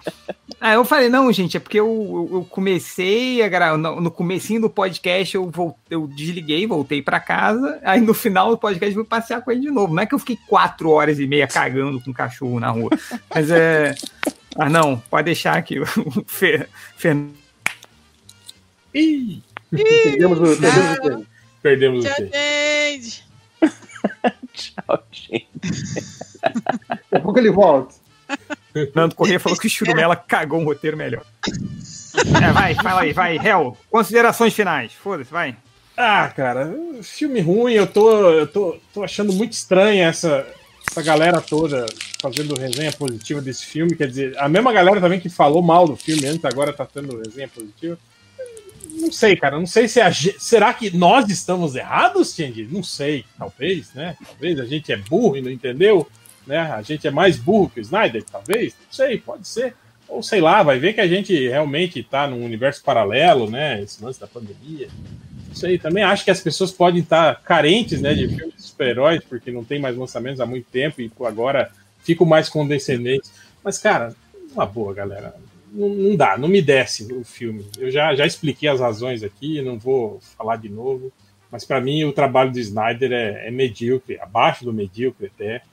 Aí 0.60 0.76
eu 0.76 0.84
falei, 0.86 1.10
não, 1.10 1.32
gente, 1.32 1.58
é 1.58 1.60
porque 1.60 1.80
eu, 1.80 1.86
eu- 2.32 2.38
eu 2.40 2.44
comecei 2.46 3.42
a 3.44 3.48
gravar. 3.48 3.78
No, 3.78 4.02
no 4.02 4.12
comecinho 4.12 4.62
do 4.62 4.70
podcast, 4.70 5.36
eu, 5.36 5.50
vol- 5.50 5.78
eu 5.90 6.08
desliguei, 6.08 6.66
voltei 6.68 7.02
pra 7.02 7.20
casa. 7.20 7.80
Aí 7.84 8.02
no 8.02 8.14
final 8.14 8.50
do 8.50 8.58
podcast, 8.58 8.96
eu 8.96 9.02
fui 9.04 9.10
passear 9.10 9.42
com 9.42 9.52
ele 9.52 9.62
de 9.62 9.72
novo. 9.72 9.94
Não 9.94 10.04
é 10.04 10.06
que 10.06 10.16
eu 10.16 10.20
fiquei 10.20 10.38
quatro 10.48 10.90
horas 10.90 11.20
e 11.20 11.28
meia 11.28 11.48
cagando 11.48 12.02
com 12.02 12.10
um 12.10 12.14
cachorro 12.14 12.60
na 12.60 12.70
rua. 12.70 12.90
Mas 13.34 13.50
é. 13.52 13.94
Ah, 14.58 14.70
não, 14.70 14.98
pode 15.10 15.26
deixar 15.26 15.56
aqui. 15.58 15.80
O 15.80 15.86
Fer, 16.28 16.68
Fernando. 16.98 17.41
Ih! 18.94 19.42
Perdemos 19.72 20.40
o, 20.40 20.58
perdemos 20.58 20.98
o 20.98 21.02
tempo. 21.02 21.28
Perdemos 21.62 22.06
o 22.06 22.08
Tchau, 22.08 22.16
tempo. 22.18 22.32
gente. 22.34 23.24
Tchau, 24.54 25.04
gente. 25.12 25.48
Daqui 26.42 27.16
a 27.16 27.20
pouco 27.20 27.40
ele 27.40 27.52
volta. 27.52 27.96
Fernando 28.74 29.16
Corrêa 29.16 29.40
falou 29.40 29.58
que 29.58 29.68
o 29.68 29.70
Churumela 29.70 30.16
cagou 30.16 30.60
um 30.60 30.66
roteiro 30.66 30.98
melhor. 30.98 31.24
É, 32.44 32.52
vai, 32.52 32.76
fala 32.76 33.02
aí, 33.02 33.14
vai. 33.14 33.38
Hel, 33.38 33.78
considerações 33.90 34.54
finais. 34.54 34.94
Foda-se, 34.94 35.32
vai. 35.32 35.56
Ah, 35.96 36.30
cara, 36.36 36.74
filme 37.04 37.42
ruim, 37.42 37.74
eu 37.74 37.86
tô, 37.86 38.32
eu 38.32 38.48
tô, 38.48 38.78
tô 38.94 39.04
achando 39.04 39.32
muito 39.34 39.54
estranha 39.54 40.08
essa, 40.08 40.48
essa 40.90 41.02
galera 41.02 41.42
toda 41.42 41.86
fazendo 42.22 42.58
resenha 42.58 42.92
positiva 42.94 43.42
desse 43.42 43.66
filme. 43.66 43.96
Quer 43.96 44.08
dizer, 44.08 44.38
a 44.38 44.48
mesma 44.50 44.72
galera 44.72 45.00
também 45.00 45.20
que 45.20 45.30
falou 45.30 45.62
mal 45.62 45.88
do 45.88 45.96
filme 45.96 46.26
antes, 46.26 46.44
agora 46.46 46.74
tá 46.74 46.86
tendo 46.86 47.18
resenha 47.18 47.48
positiva. 47.48 47.98
Não 49.02 49.12
sei, 49.12 49.36
cara, 49.36 49.58
não 49.58 49.66
sei 49.66 49.88
se 49.88 50.00
a 50.00 50.10
ge- 50.10 50.36
será 50.38 50.74
que 50.74 50.96
nós 50.96 51.28
estamos 51.30 51.76
errados, 51.76 52.36
Tindy? 52.36 52.68
Não 52.72 52.84
sei, 52.84 53.26
talvez, 53.38 53.92
né? 53.94 54.16
Talvez 54.26 54.60
a 54.60 54.66
gente 54.66 54.92
é 54.92 54.98
burro 54.98 55.38
e 55.38 55.42
não 55.42 55.50
entendeu, 55.50 56.08
né? 56.46 56.60
A 56.60 56.82
gente 56.82 57.08
é 57.08 57.12
mais 57.12 57.38
burro 57.38 57.70
que 57.70 57.80
o 57.80 57.82
Snyder, 57.82 58.24
talvez, 58.24 58.74
não 58.74 58.92
sei, 58.94 59.18
pode 59.18 59.48
ser. 59.48 59.74
Ou 60.08 60.22
sei 60.22 60.40
lá, 60.42 60.62
vai 60.62 60.78
ver 60.78 60.94
que 60.94 61.02
a 61.02 61.08
gente 61.08 61.34
realmente 61.48 62.04
tá 62.04 62.28
num 62.28 62.44
universo 62.46 62.84
paralelo, 62.84 63.50
né? 63.50 63.82
Esse 63.82 64.04
lance 64.04 64.20
da 64.20 64.28
pandemia. 64.28 64.88
Não 65.48 65.56
sei, 65.56 65.78
também 65.80 66.04
acho 66.04 66.24
que 66.24 66.32
as 66.32 66.40
pessoas 66.42 66.72
podem 66.72 67.02
estar 67.02 67.42
carentes, 67.44 68.02
né, 68.02 68.14
de 68.14 68.28
filmes 68.28 68.56
de 68.56 68.62
super-heróis, 68.62 69.22
porque 69.24 69.52
não 69.52 69.64
tem 69.66 69.80
mais 69.80 69.98
lançamentos 69.98 70.40
há 70.40 70.46
muito 70.46 70.66
tempo 70.72 71.02
e 71.02 71.12
agora 71.26 71.72
ficam 72.04 72.26
mais 72.26 72.48
condescendentes. 72.50 73.32
Mas, 73.64 73.78
cara, 73.78 74.16
uma 74.54 74.66
boa, 74.66 74.94
galera. 74.94 75.36
Não, 75.72 75.90
não 75.90 76.16
dá, 76.18 76.38
não 76.38 76.48
me 76.50 76.62
desce 76.62 77.12
o 77.14 77.24
filme. 77.24 77.66
Eu 77.78 77.90
já, 77.90 78.14
já 78.14 78.26
expliquei 78.26 78.68
as 78.68 78.80
razões 78.82 79.24
aqui, 79.24 79.62
não 79.62 79.80
vou 79.80 80.20
falar 80.38 80.58
de 80.58 80.68
novo. 80.70 81.12
Mas 81.50 81.64
para 81.66 81.82
mim 81.82 82.04
o 82.04 82.14
trabalho 82.14 82.52
do 82.52 82.60
Snyder 82.60 83.12
é, 83.12 83.48
é 83.48 83.52
medíocre, 83.52 84.20
abaixo 84.20 84.64
do 84.66 84.74
medíocre 84.74 85.28
até. 85.34 85.64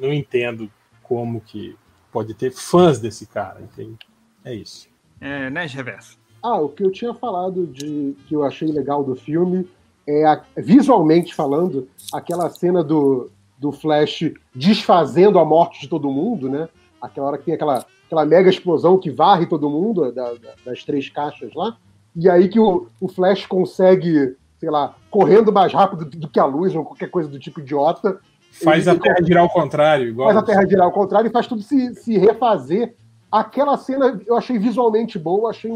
Não 0.00 0.12
entendo 0.12 0.70
como 1.02 1.40
que 1.40 1.76
pode 2.12 2.34
ter 2.34 2.52
fãs 2.52 2.98
desse 2.98 3.26
cara, 3.26 3.60
entende? 3.60 3.98
É 4.44 4.54
isso. 4.54 4.88
É, 5.20 5.50
né, 5.50 5.66
Reverso? 5.66 6.16
Ah, 6.42 6.60
o 6.60 6.68
que 6.68 6.84
eu 6.84 6.92
tinha 6.92 7.12
falado 7.14 7.66
de 7.66 8.14
que 8.28 8.34
eu 8.34 8.44
achei 8.44 8.68
legal 8.70 9.02
do 9.02 9.16
filme 9.16 9.68
é, 10.06 10.24
a- 10.24 10.42
visualmente 10.56 11.34
falando, 11.34 11.88
aquela 12.12 12.48
cena 12.48 12.82
do, 12.84 13.30
do 13.58 13.72
Flash 13.72 14.30
desfazendo 14.54 15.38
a 15.38 15.44
morte 15.44 15.80
de 15.80 15.88
todo 15.88 16.10
mundo, 16.10 16.48
né? 16.48 16.68
Aquela 17.02 17.26
hora 17.28 17.38
que 17.38 17.44
tem 17.44 17.54
aquela, 17.54 17.84
aquela 18.08 18.24
mega 18.24 18.48
explosão 18.48 18.98
que 18.98 19.10
varre 19.10 19.46
todo 19.46 19.68
mundo, 19.70 20.10
da- 20.10 20.32
da- 20.32 20.54
das 20.64 20.82
três 20.82 21.08
caixas 21.10 21.52
lá. 21.54 21.76
E 22.16 22.28
aí 22.28 22.48
que 22.48 22.58
o, 22.58 22.88
o 23.00 23.06
Flash 23.06 23.46
consegue, 23.46 24.34
sei 24.58 24.70
lá, 24.70 24.94
correndo 25.10 25.52
mais 25.52 25.72
rápido 25.72 26.06
do 26.06 26.26
que 26.28 26.40
a 26.40 26.44
luz, 26.46 26.74
ou 26.74 26.84
qualquer 26.84 27.10
coisa 27.10 27.28
do 27.28 27.38
tipo 27.38 27.60
idiota. 27.60 28.18
Faz 28.64 28.88
a 28.88 28.96
Terra 28.96 29.22
girar 29.22 29.42
ao 29.44 29.50
contrário, 29.50 30.08
igual. 30.08 30.28
faz 30.28 30.38
a 30.38 30.42
Terra 30.42 30.66
girar 30.66 30.86
ao 30.86 30.92
contrário 30.92 31.28
e 31.28 31.32
faz 31.32 31.46
tudo 31.46 31.62
se, 31.62 31.94
se 31.94 32.16
refazer. 32.18 32.94
Aquela 33.30 33.76
cena 33.76 34.18
eu 34.26 34.36
achei 34.36 34.58
visualmente 34.58 35.18
boa, 35.18 35.50
achei 35.50 35.70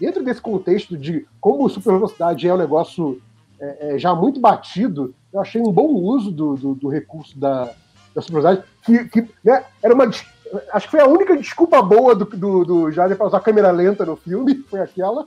dentro 0.00 0.24
desse 0.24 0.40
contexto 0.40 0.96
de 0.96 1.26
como 1.38 1.68
super 1.68 1.92
velocidade 1.92 2.48
é 2.48 2.54
um 2.54 2.56
negócio 2.56 3.20
é, 3.60 3.94
é, 3.94 3.98
já 3.98 4.14
muito 4.14 4.40
batido, 4.40 5.14
eu 5.32 5.40
achei 5.40 5.60
um 5.60 5.70
bom 5.72 5.88
uso 5.92 6.30
do, 6.30 6.56
do, 6.56 6.74
do 6.74 6.88
recurso 6.88 7.38
da, 7.38 7.72
da 8.14 8.22
super 8.22 8.40
velocidade, 8.40 8.62
que, 8.82 9.04
que 9.04 9.28
né, 9.44 9.64
era 9.82 9.92
uma 9.94 10.08
acho 10.72 10.86
que 10.86 10.90
foi 10.92 11.00
a 11.00 11.06
única 11.06 11.36
desculpa 11.36 11.80
boa 11.82 12.14
do, 12.14 12.24
do, 12.24 12.64
do 12.64 12.90
Jader 12.92 13.16
para 13.16 13.26
usar 13.26 13.40
câmera 13.40 13.70
lenta 13.70 14.04
no 14.04 14.16
filme, 14.16 14.56
foi 14.70 14.80
aquela. 14.80 15.26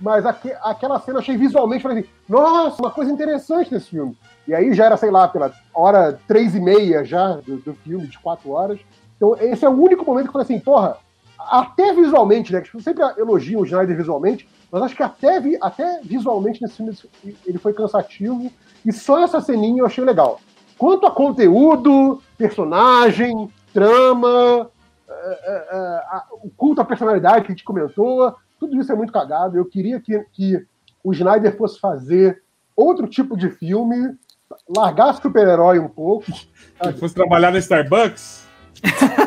Mas 0.00 0.26
aque- 0.26 0.54
aquela 0.62 1.00
cena 1.00 1.16
eu 1.18 1.22
achei 1.22 1.36
visualmente, 1.36 1.82
falei 1.82 2.00
assim, 2.00 2.08
nossa, 2.28 2.82
uma 2.82 2.90
coisa 2.90 3.10
interessante 3.10 3.72
nesse 3.72 3.88
filme. 3.90 4.16
E 4.46 4.54
aí 4.54 4.74
já 4.74 4.84
era, 4.86 4.96
sei 4.96 5.10
lá, 5.10 5.26
pela 5.26 5.52
hora 5.74 6.20
três 6.28 6.54
e 6.54 6.60
meia 6.60 7.04
já 7.04 7.32
do, 7.36 7.56
do 7.56 7.74
filme, 7.74 8.06
de 8.06 8.18
quatro 8.18 8.50
horas. 8.50 8.78
Então 9.16 9.34
esse 9.40 9.64
é 9.64 9.68
o 9.68 9.72
único 9.72 10.04
momento 10.04 10.24
que 10.24 10.28
eu 10.28 10.32
falei 10.32 10.44
assim, 10.44 10.60
porra, 10.60 10.98
até 11.38 11.94
visualmente, 11.94 12.52
né? 12.52 12.60
Que 12.60 12.82
sempre 12.82 13.02
elogiam 13.18 13.62
o 13.62 13.64
Snyder 13.64 13.96
visualmente, 13.96 14.46
mas 14.70 14.82
acho 14.82 14.94
que 14.96 15.02
até, 15.02 15.40
vi- 15.40 15.58
até 15.62 16.00
visualmente 16.02 16.60
nesse 16.62 16.76
filme 16.76 16.94
ele 17.46 17.56
foi 17.58 17.72
cansativo. 17.72 18.50
E 18.84 18.92
só 18.92 19.24
essa 19.24 19.40
ceninha 19.40 19.80
eu 19.80 19.86
achei 19.86 20.04
legal. 20.04 20.40
Quanto 20.76 21.06
a 21.06 21.10
conteúdo, 21.10 22.20
personagem, 22.36 23.50
trama, 23.80 24.70
é, 25.06 25.12
é, 25.12 25.66
é, 25.72 26.22
o 26.42 26.48
culto 26.56 26.80
à 26.80 26.84
personalidade 26.84 27.42
que 27.44 27.52
a 27.52 27.54
gente 27.54 27.64
comentou, 27.64 28.34
tudo 28.58 28.80
isso 28.80 28.90
é 28.90 28.94
muito 28.94 29.12
cagado. 29.12 29.58
Eu 29.58 29.66
queria 29.66 30.00
que, 30.00 30.18
que 30.32 30.66
o 31.04 31.12
Snyder 31.12 31.54
fosse 31.58 31.78
fazer 31.78 32.42
outro 32.74 33.06
tipo 33.06 33.36
de 33.36 33.50
filme, 33.50 34.16
largar 34.74 35.12
super-herói 35.14 35.78
um 35.78 35.88
pouco. 35.88 36.32
Se 36.32 36.92
fosse 36.98 37.14
trabalhar 37.14 37.50
na 37.50 37.58
Starbucks, 37.58 38.46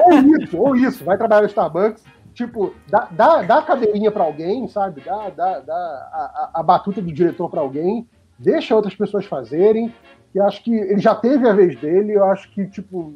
ou 0.06 0.14
isso, 0.42 0.58
ou 0.58 0.76
isso, 0.76 1.04
vai 1.06 1.16
trabalhar 1.18 1.42
no 1.44 1.48
Starbucks, 1.48 2.04
tipo, 2.34 2.74
dá, 2.90 3.08
dá, 3.12 3.42
dá 3.44 3.58
a 3.60 3.62
cadeirinha 3.64 4.12
pra 4.12 4.24
alguém, 4.24 4.68
sabe? 4.68 5.02
Dá, 5.02 5.30
dá, 5.30 5.60
dá 5.60 5.74
a, 5.76 6.50
a- 6.56 6.60
a 6.60 6.64
batuta 6.64 7.02
do 7.02 7.12
diretor 7.14 7.50
pra 7.52 7.62
alguém, 7.62 8.08
deixa 8.38 8.76
outras 8.76 8.96
pessoas 8.96 9.26
fazerem. 9.26 9.94
E 10.34 10.40
acho 10.40 10.64
que 10.64 10.74
ele 10.74 11.00
já 11.00 11.14
teve 11.16 11.48
a 11.48 11.54
vez 11.54 11.76
dele, 11.80 12.14
eu 12.14 12.24
acho 12.26 12.50
que, 12.52 12.66
tipo, 12.68 13.16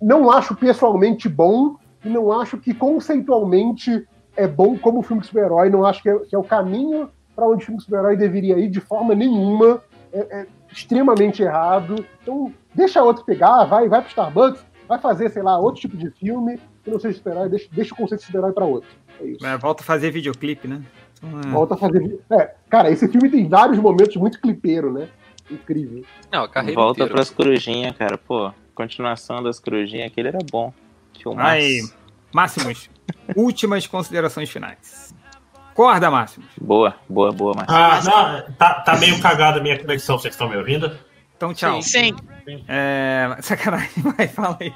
não 0.00 0.30
acho 0.30 0.54
pessoalmente 0.54 1.28
bom 1.28 1.76
e 2.04 2.08
não 2.08 2.32
acho 2.32 2.58
que 2.58 2.74
conceitualmente 2.74 4.06
é 4.36 4.46
bom 4.46 4.76
como 4.76 5.02
filme 5.02 5.22
de 5.22 5.28
super-herói, 5.28 5.70
não 5.70 5.84
acho 5.84 6.02
que 6.02 6.08
é, 6.08 6.18
que 6.18 6.34
é 6.34 6.38
o 6.38 6.44
caminho 6.44 7.08
para 7.34 7.46
onde 7.46 7.62
o 7.62 7.66
filme 7.66 7.78
de 7.78 7.84
super-herói 7.84 8.16
deveria 8.16 8.58
ir 8.58 8.68
de 8.68 8.80
forma 8.80 9.14
nenhuma. 9.14 9.82
É, 10.12 10.40
é 10.40 10.46
extremamente 10.70 11.42
errado. 11.42 12.04
Então, 12.22 12.52
deixa 12.74 13.02
outro 13.02 13.24
pegar, 13.24 13.64
vai, 13.64 13.88
vai 13.88 14.00
pro 14.00 14.08
Starbucks, 14.08 14.64
vai 14.88 14.98
fazer, 14.98 15.30
sei 15.30 15.42
lá, 15.42 15.58
outro 15.58 15.80
tipo 15.80 15.96
de 15.96 16.10
filme 16.10 16.58
que 16.82 16.90
não 16.90 16.98
seja 16.98 17.16
super-herói, 17.16 17.48
deixa, 17.48 17.68
deixa 17.72 17.94
o 17.94 17.96
conceito 17.96 18.20
de 18.20 18.26
super-herói 18.26 18.52
pra 18.52 18.64
outro. 18.64 18.88
É 19.20 19.24
isso. 19.24 19.46
É, 19.46 19.56
volta 19.56 19.82
a 19.82 19.86
fazer 19.86 20.10
videoclipe, 20.10 20.68
né? 20.68 20.82
Então, 21.18 21.40
é. 21.40 21.46
Volta 21.52 21.74
a 21.74 21.76
fazer. 21.76 22.20
É, 22.30 22.54
cara, 22.68 22.90
esse 22.90 23.08
filme 23.08 23.30
tem 23.30 23.48
vários 23.48 23.78
momentos 23.78 24.16
muito 24.16 24.40
clipeiro, 24.40 24.92
né? 24.92 25.08
Incrível. 25.50 26.04
Não, 26.32 26.44
a 26.44 26.48
carreira 26.48 26.80
Volta 26.80 27.00
inteira. 27.00 27.14
pras 27.14 27.30
corujinhas, 27.30 27.96
cara. 27.96 28.18
Pô, 28.18 28.50
continuação 28.74 29.42
das 29.42 29.58
corujinhas, 29.60 30.06
aquele 30.06 30.28
era 30.28 30.38
bom. 30.50 30.72
Filmaço. 31.20 31.48
Vai, 31.48 31.80
Máximos, 32.32 32.90
últimas 33.36 33.86
considerações 33.86 34.50
finais. 34.50 35.14
Acorda, 35.70 36.10
Máximo. 36.10 36.44
Boa, 36.60 36.94
boa, 37.08 37.32
boa, 37.32 37.54
Márcio. 37.54 37.74
Ah, 37.74 38.00
não, 38.04 38.54
tá, 38.54 38.74
tá 38.74 38.96
meio 38.96 39.20
cagada 39.20 39.58
a 39.58 39.62
minha 39.62 39.78
conexão, 39.78 40.18
vocês 40.18 40.34
estão 40.34 40.48
me 40.48 40.56
ouvindo? 40.56 40.96
Então, 41.36 41.52
tchau. 41.52 41.82
Sim. 41.82 42.14
É, 42.68 43.36
sacanagem, 43.40 43.90
vai, 44.16 44.28
fala 44.28 44.56
aí. 44.60 44.72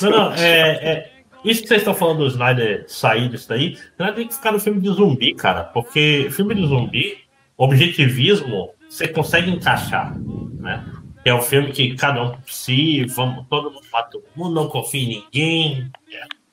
Não, 0.00 0.10
não, 0.10 0.32
é, 0.32 0.70
é, 0.70 1.12
isso 1.44 1.62
que 1.62 1.68
vocês 1.68 1.80
estão 1.80 1.94
falando 1.94 2.18
do 2.18 2.26
Snyder 2.26 2.84
sair 2.88 3.28
disso 3.28 3.48
daí, 3.48 3.72
Snyder 3.92 4.14
tem 4.14 4.28
que 4.28 4.34
ficar 4.34 4.52
no 4.52 4.60
filme 4.60 4.80
de 4.80 4.88
zumbi, 4.88 5.34
cara, 5.34 5.64
porque 5.64 6.28
filme 6.30 6.54
de 6.54 6.66
zumbi, 6.66 7.18
objetivismo, 7.56 8.70
você 8.88 9.08
consegue 9.08 9.50
encaixar, 9.50 10.16
né? 10.18 10.84
É 11.28 11.34
um 11.34 11.42
filme 11.42 11.72
que 11.72 11.94
cada 11.94 12.22
um 12.22 12.30
por 12.30 12.50
si, 12.50 13.04
vamos, 13.06 13.46
todo 13.48 13.70
mundo 13.70 13.86
mata 13.92 14.10
todo 14.12 14.24
mundo, 14.34 14.54
não 14.54 14.68
confia 14.68 15.02
em 15.02 15.08
ninguém, 15.22 15.90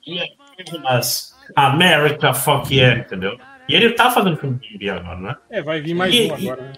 e 0.06 0.18
é 0.18 0.28
umas 0.76 1.36
America, 1.54 2.32
fuck 2.34 2.74
yeah, 2.74 3.00
entendeu? 3.00 3.38
E 3.68 3.74
ele 3.74 3.90
tá 3.92 4.10
fazendo 4.10 4.36
filme 4.36 4.58
de 4.58 4.72
zumbi 4.72 4.90
agora, 4.90 5.16
né? 5.18 5.36
É, 5.50 5.62
vai 5.62 5.80
vir 5.80 5.94
mais 5.94 6.14
E- 6.14 6.30
um 6.30 6.34
agora. 6.34 6.62
né? 6.62 6.72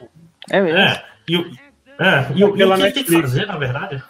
É 0.51 0.61
mesmo? 0.61 0.79
É, 0.79 1.05
e 1.29 1.37
o, 1.37 1.51
é, 1.99 2.27
e 2.35 2.45
o, 2.45 2.57
e 2.57 2.65
o 2.65 2.75
que 2.75 2.83
ele 2.83 2.93
tem 2.93 3.05
que 3.05 3.21
fazer, 3.21 3.47
na 3.47 3.57
verdade, 3.57 4.03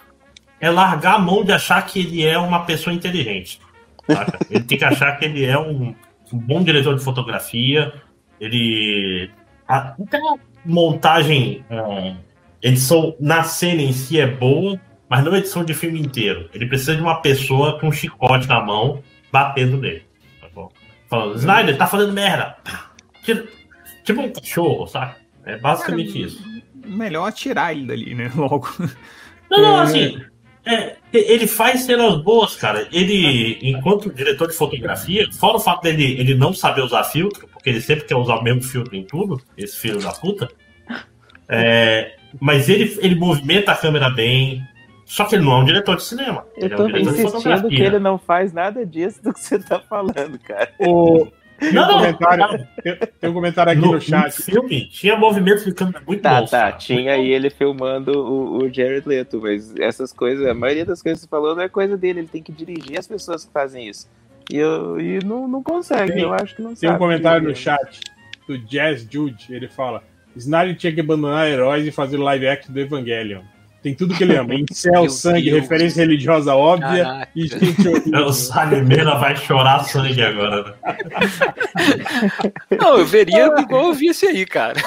é 0.60 0.70
largar 0.70 1.14
a 1.14 1.18
mão 1.18 1.44
de 1.44 1.52
achar 1.52 1.84
que 1.84 2.00
ele 2.00 2.24
é 2.24 2.38
uma 2.38 2.64
pessoa 2.64 2.94
inteligente. 2.94 3.60
saca? 4.06 4.38
ele 4.50 4.64
tem 4.64 4.78
que 4.78 4.84
achar 4.84 5.18
que 5.18 5.24
ele 5.24 5.44
é 5.44 5.58
um, 5.58 5.94
um 6.32 6.38
bom 6.38 6.62
diretor 6.62 6.94
de 6.96 7.02
fotografia. 7.02 7.92
Ele. 8.40 9.30
A, 9.66 9.94
até 10.00 10.18
a 10.18 10.34
montagem, 10.64 11.64
é, 11.68 12.14
edição 12.62 13.14
na 13.20 13.42
cena 13.44 13.82
em 13.82 13.92
si 13.92 14.18
é 14.20 14.26
boa, 14.26 14.80
mas 15.08 15.24
não 15.24 15.36
edição 15.36 15.64
de 15.64 15.74
filme 15.74 16.00
inteiro. 16.00 16.48
Ele 16.52 16.66
precisa 16.66 16.94
de 16.94 17.00
uma 17.02 17.20
pessoa 17.20 17.78
com 17.80 17.88
um 17.88 17.92
chicote 17.92 18.46
na 18.48 18.60
mão 18.64 19.02
batendo 19.32 19.76
nele. 19.78 20.02
Tá 20.40 20.48
bom? 20.54 20.70
Falando, 21.08 21.36
Snyder, 21.38 21.76
tá 21.76 21.86
fazendo 21.86 22.12
merda. 22.12 22.56
Tipo 24.04 24.20
um 24.22 24.32
cachorro, 24.32 24.86
sabe? 24.86 25.14
É 25.44 25.56
basicamente 25.58 26.22
isso. 26.22 26.42
Melhor 26.84 27.32
tirar 27.32 27.74
ele 27.74 27.86
dali, 27.86 28.14
né? 28.14 28.30
Logo. 28.36 28.68
Não, 29.50 29.60
não, 29.62 29.78
É. 29.80 29.82
assim. 29.82 30.20
é, 30.64 30.96
ele 31.12 31.46
faz 31.46 31.82
cenas 31.82 32.16
boas, 32.22 32.56
cara. 32.56 32.86
Ele, 32.92 33.58
enquanto 33.62 34.12
diretor 34.12 34.48
de 34.48 34.54
fotografia, 34.54 35.26
fora 35.32 35.56
o 35.56 35.60
fato 35.60 35.82
dele 35.82 36.18
ele 36.18 36.34
não 36.34 36.52
saber 36.52 36.82
usar 36.82 37.04
filtro, 37.04 37.48
porque 37.48 37.70
ele 37.70 37.80
sempre 37.80 38.04
quer 38.04 38.16
usar 38.16 38.36
o 38.36 38.42
mesmo 38.42 38.62
filtro 38.62 38.94
em 38.94 39.04
tudo, 39.04 39.40
esse 39.56 39.76
filho 39.78 40.00
da 40.00 40.12
puta. 40.12 40.48
é, 41.48 42.16
mas 42.40 42.68
ele, 42.68 42.96
ele 43.00 43.14
movimenta 43.14 43.72
a 43.72 43.76
câmera 43.76 44.10
bem. 44.10 44.62
Só 45.04 45.24
que 45.24 45.36
ele 45.36 45.44
não 45.44 45.52
é 45.52 45.56
um 45.60 45.64
diretor 45.64 45.96
de 45.96 46.04
cinema. 46.04 46.44
Eu 46.56 46.64
Ele 46.66 46.74
é 46.74 46.76
tô 46.76 46.84
um 46.84 46.96
insistindo 46.98 47.68
que 47.70 47.82
ele 47.82 47.98
não 47.98 48.18
faz 48.18 48.52
nada 48.52 48.84
disso 48.84 49.22
do 49.22 49.32
que 49.32 49.40
você 49.40 49.58
tá 49.58 49.78
falando, 49.80 50.38
cara. 50.38 50.70
O... 50.78 51.26
Tem, 51.58 51.72
Não, 51.72 51.82
um 51.82 51.86
não, 51.86 51.98
comentário, 51.98 52.68
tem, 52.84 52.96
tem 53.20 53.30
um 53.30 53.32
comentário 53.32 53.72
aqui 53.72 53.80
no, 53.80 53.92
No, 53.94 54.00
chat. 54.00 54.26
no 54.38 54.44
filme 54.44 54.84
tinha 54.86 55.16
movimento 55.16 55.64
de 55.64 55.72
câmera 55.74 56.00
muito 56.06 56.22
Tá, 56.22 56.40
bons. 56.40 56.50
tá. 56.50 56.58
cara. 56.60 56.72
Tinha 56.76 57.14
aí 57.14 57.28
ele 57.32 57.50
filmando 57.50 58.12
o, 58.12 58.58
o 58.58 58.72
Jared 58.72 59.02
Leto, 59.08 59.40
mas 59.42 59.74
essas 59.76 60.12
coisas, 60.12 60.46
a 60.46 60.54
maioria 60.54 60.84
das 60.84 61.02
coisas 61.02 61.20
que 61.20 61.24
você 61.26 61.30
falou 61.30 61.56
não 61.56 61.62
é 61.62 61.68
coisa 61.68 61.96
dele, 61.96 62.20
ele 62.20 62.28
tem 62.28 62.42
que 62.42 62.52
dirigir 62.52 62.96
as 62.96 63.08
pessoas 63.08 63.44
que 63.44 63.52
fazem 63.52 63.88
isso. 63.88 64.08
E, 64.52 64.56
eu, 64.56 65.00
e 65.00 65.18
não, 65.24 65.48
não 65.48 65.60
consegue, 65.62 66.12
Tem- 66.12 66.22
eu 66.22 66.32
acho 66.32 66.54
que 66.54 66.62
não 66.62 66.74
Tem 66.74 66.88
sabe. 66.88 66.94
um 66.94 66.98
comentário 66.98 67.48
no 67.48 67.56
chat 67.56 68.00
do 68.46 68.56
Jazz 68.58 69.04
Jude. 69.10 69.46
Ele 69.50 69.66
fala: 69.68 70.04
Snyder 70.36 70.76
tinha 70.76 70.92
que 70.92 71.00
abandonar 71.00 71.48
heróis 71.48 71.86
e 71.86 71.90
fazer 71.90 72.16
live 72.16 72.46
action 72.48 72.72
do 72.72 72.80
Evangelion. 72.80 73.42
Tem 73.82 73.94
tudo 73.94 74.14
que 74.14 74.24
ele 74.24 74.36
ama: 74.36 74.54
incel, 74.58 75.08
sangue, 75.08 75.50
Deus. 75.50 75.60
referência 75.62 76.00
religiosa 76.00 76.54
óbvia 76.54 77.04
Caraca. 77.04 77.28
e 77.34 77.46
gente 77.46 77.88
horrível. 77.88 78.26
O 78.26 78.32
Salimena 78.32 79.14
vai 79.16 79.36
chorar 79.36 79.84
sangue 79.84 80.20
agora. 80.20 80.64
Né? 80.64 80.74
Não, 82.80 82.98
eu 82.98 83.06
veria 83.06 83.46
igual 83.60 83.86
eu 83.88 83.94
vi 83.94 84.08
esse 84.08 84.26
aí, 84.26 84.44
cara. 84.44 84.80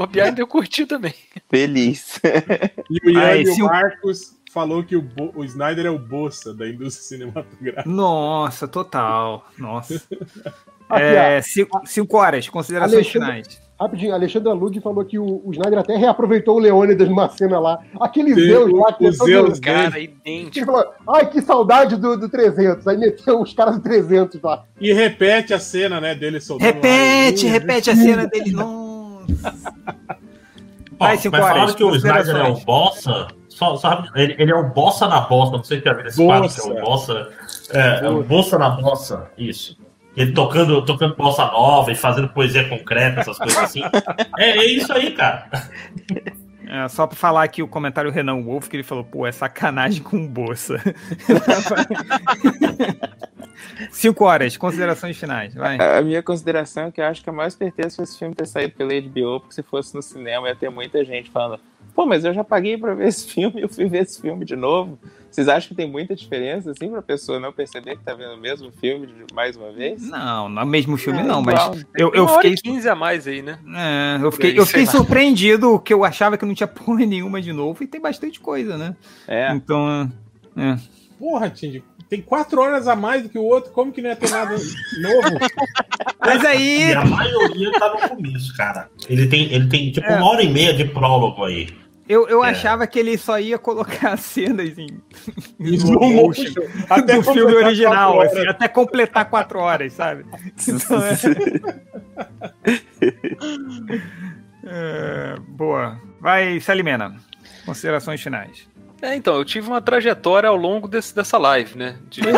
O 0.00 0.20
ainda 0.20 0.40
eu 0.40 0.46
curti 0.46 0.86
também. 0.86 1.14
Feliz. 1.48 2.20
E 2.90 3.08
o 3.08 3.10
Ian 3.10 3.36
e 3.36 3.62
o 3.62 3.66
Marcos 3.66 4.36
falou 4.52 4.82
que 4.82 4.96
o, 4.96 5.02
Bo- 5.02 5.32
o 5.34 5.44
Snyder 5.44 5.86
é 5.86 5.90
o 5.90 5.98
Bossa 5.98 6.52
da 6.52 6.68
indústria 6.68 7.06
cinematográfica. 7.06 7.88
Nossa, 7.88 8.66
total. 8.68 9.48
Nossa. 9.56 10.02
É, 10.90 11.40
cinco, 11.42 11.80
cinco 11.86 12.16
horas, 12.18 12.48
considerações 12.48 12.94
Alexandre- 13.06 13.26
finais. 13.44 13.61
Rapidinho, 13.80 14.14
Alexandre 14.14 14.48
Alug 14.48 14.80
falou 14.80 15.04
que 15.04 15.18
o, 15.18 15.42
o 15.44 15.50
Snyder 15.50 15.78
até 15.78 15.96
reaproveitou 15.96 16.56
o 16.56 16.58
Leônidas 16.60 17.08
numa 17.08 17.28
cena 17.28 17.58
lá. 17.58 17.80
Aquele 18.00 18.34
Sim, 18.34 18.40
Zeus 18.42 18.72
lá 18.72 18.92
que 18.92 19.08
o 19.08 19.12
Zeus 19.12 19.58
Cara, 19.58 19.98
Ele 19.98 20.14
idêntico. 20.24 20.66
falou, 20.66 20.84
ai, 21.08 21.28
que 21.28 21.40
saudade 21.40 21.96
do, 21.96 22.16
do 22.16 22.28
300. 22.28 22.86
Aí 22.86 22.96
meteu 22.96 23.40
os 23.40 23.52
caras 23.52 23.76
do 23.76 23.82
300 23.82 24.40
lá. 24.40 24.64
E 24.80 24.92
repete 24.92 25.52
a 25.52 25.58
cena, 25.58 26.00
né, 26.00 26.14
dele 26.14 26.40
soldando. 26.40 26.72
Repete, 26.72 27.46
lá. 27.46 27.52
repete 27.52 27.90
a 27.90 27.96
cena 27.96 28.26
dele. 28.26 28.52
Nossa. 28.52 29.72
Ó, 30.98 31.04
Vai, 31.04 31.14
mas 31.14 31.20
cinco 31.20 31.36
falaram 31.36 31.74
que 31.74 31.82
o 31.82 31.96
Snyder 31.96 32.36
é 32.36 32.48
o 32.48 32.56
bossa. 32.60 33.26
Só, 33.48 33.76
só 33.76 34.04
ele, 34.14 34.36
ele 34.38 34.52
é 34.52 34.54
o 34.54 34.68
bossa 34.68 35.08
na 35.08 35.22
bossa. 35.22 35.56
Não 35.56 35.64
sei 35.64 35.78
se 35.78 35.84
já 35.84 35.92
viram 35.92 36.08
esse 36.08 36.24
quadro 36.24 36.48
que 36.48 36.60
é 36.60 36.64
o 36.64 36.80
bossa. 36.84 37.28
É, 37.72 38.06
é 38.06 38.08
o 38.08 38.22
bossa 38.22 38.58
na 38.58 38.70
bossa. 38.70 39.30
Isso. 39.36 39.76
Ele 40.16 40.32
tocando, 40.32 40.84
tocando 40.84 41.16
bossa 41.16 41.46
nova 41.46 41.90
e 41.90 41.94
fazendo 41.94 42.28
poesia 42.28 42.68
concreta, 42.68 43.20
essas 43.20 43.38
coisas 43.38 43.56
assim. 43.56 43.82
É, 44.38 44.50
é 44.50 44.64
isso 44.66 44.92
aí, 44.92 45.12
cara. 45.12 45.48
É, 46.66 46.88
só 46.88 47.06
pra 47.06 47.16
falar 47.16 47.42
aqui 47.42 47.62
o 47.62 47.68
comentário 47.68 48.10
do 48.10 48.14
Renan 48.14 48.42
Wolf, 48.42 48.68
que 48.68 48.76
ele 48.76 48.82
falou, 48.82 49.04
pô, 49.04 49.26
é 49.26 49.32
sacanagem 49.32 50.02
com 50.02 50.26
Bolsa. 50.26 50.80
Cinco 53.90 54.24
horas, 54.24 54.56
considerações 54.56 55.18
finais, 55.18 55.54
vai. 55.54 55.78
A 55.80 56.02
minha 56.02 56.22
consideração 56.22 56.86
é 56.86 56.90
que 56.90 57.00
eu 57.00 57.04
acho 57.04 57.22
que 57.22 57.30
a 57.30 57.32
mais 57.32 57.54
certeza 57.54 57.96
foi 57.96 58.04
esse 58.04 58.18
filme 58.18 58.34
ter 58.34 58.46
saído 58.46 58.74
pela 58.74 58.92
HBO, 59.00 59.40
porque 59.40 59.54
se 59.54 59.62
fosse 59.62 59.94
no 59.94 60.02
cinema 60.02 60.48
ia 60.48 60.56
ter 60.56 60.70
muita 60.70 61.04
gente 61.04 61.30
falando 61.30 61.60
pô, 61.94 62.06
mas 62.06 62.24
eu 62.24 62.32
já 62.34 62.42
paguei 62.44 62.76
pra 62.76 62.94
ver 62.94 63.08
esse 63.08 63.26
filme 63.28 63.60
e 63.60 63.62
eu 63.62 63.68
fui 63.68 63.86
ver 63.88 64.02
esse 64.02 64.20
filme 64.20 64.44
de 64.44 64.56
novo. 64.56 64.98
Vocês 65.30 65.48
acham 65.48 65.70
que 65.70 65.74
tem 65.74 65.90
muita 65.90 66.14
diferença, 66.14 66.72
assim, 66.72 66.90
pra 66.90 67.00
pessoa 67.00 67.40
não 67.40 67.50
perceber 67.52 67.96
que 67.96 68.02
tá 68.04 68.12
vendo 68.12 68.34
o 68.34 68.38
mesmo 68.38 68.70
filme 68.70 69.06
de- 69.06 69.34
mais 69.34 69.56
uma 69.56 69.72
vez? 69.72 70.06
Não, 70.10 70.46
no 70.46 70.66
mesmo 70.66 70.96
filme 70.98 71.20
É, 71.20 71.22
não, 71.22 71.40
mas 71.40 71.54
igual. 71.54 71.74
eu, 71.96 72.12
eu 72.12 72.22
Uma 72.24 72.32
hora 72.32 72.42
fiquei... 72.42 72.52
e 72.52 72.74
15 72.74 72.88
a 72.88 72.94
mais 72.94 73.26
aí, 73.26 73.40
né? 73.40 73.58
É, 73.74 74.22
eu 74.22 74.30
fiquei, 74.30 74.58
eu 74.58 74.66
fiquei 74.66 74.84
surpreendido, 74.84 75.78
que 75.80 75.94
eu 75.94 76.04
achava 76.04 76.36
que 76.36 76.44
não 76.44 76.54
tinha 76.54 76.66
porra 76.68 77.06
nenhuma 77.06 77.40
de 77.40 77.50
novo, 77.52 77.82
e 77.82 77.86
tem 77.86 77.98
bastante 78.00 78.40
coisa, 78.40 78.76
né? 78.76 78.94
É. 79.26 79.52
Então, 79.54 80.10
é. 80.54 80.76
Porra, 81.18 81.48
Tindy, 81.48 81.82
tem 82.12 82.20
quatro 82.20 82.60
horas 82.60 82.86
a 82.86 82.94
mais 82.94 83.22
do 83.22 83.30
que 83.30 83.38
o 83.38 83.42
outro, 83.42 83.72
como 83.72 83.90
que 83.90 84.02
não 84.02 84.10
ia 84.10 84.16
ter 84.16 84.28
nada 84.28 84.50
novo? 84.50 85.38
Mas 86.20 86.44
aí... 86.44 86.90
E 86.90 86.92
a 86.92 87.02
maioria 87.06 87.72
tá 87.72 87.88
no 87.88 88.06
começo, 88.10 88.54
cara. 88.54 88.90
Ele 89.08 89.26
tem, 89.28 89.50
ele 89.50 89.66
tem 89.66 89.90
tipo 89.90 90.06
É. 90.06 90.16
uma 90.16 90.28
hora 90.28 90.42
e 90.42 90.52
meia 90.52 90.74
de 90.74 90.84
prólogo 90.84 91.42
aí. 91.42 91.70
Eu, 92.06 92.28
eu 92.28 92.44
É. 92.44 92.50
achava 92.50 92.86
que 92.86 92.98
ele 92.98 93.16
só 93.16 93.40
ia 93.40 93.56
colocar 93.58 94.18
cenas 94.18 94.76
em, 94.76 94.88
em 95.58 95.74
Slow 95.74 96.12
motion. 96.12 96.52
Até 96.90 97.14
do 97.14 97.22
filme 97.22 97.40
completar 97.40 97.64
original, 97.66 98.12
quatro 98.16 98.28
assim, 98.30 98.38
horas. 98.40 98.54
até 98.56 98.68
completar 98.68 99.30
quatro 99.30 99.58
horas, 99.60 99.92
sabe? 99.94 100.26
Então, 100.68 101.02
é... 101.02 101.16
É, 104.64 105.34
boa. 105.48 105.98
Vai, 106.20 106.60
Salimena. 106.60 107.16
Considerações 107.64 108.20
finais. 108.20 108.68
É, 109.02 109.16
então, 109.16 109.34
eu 109.34 109.44
tive 109.44 109.66
uma 109.66 109.80
trajetória 109.82 110.48
ao 110.48 110.54
longo 110.56 110.86
desse, 110.86 111.12
dessa 111.14 111.36
live, 111.36 111.76
né? 111.76 111.96
De, 112.08 112.20
de 112.22 112.28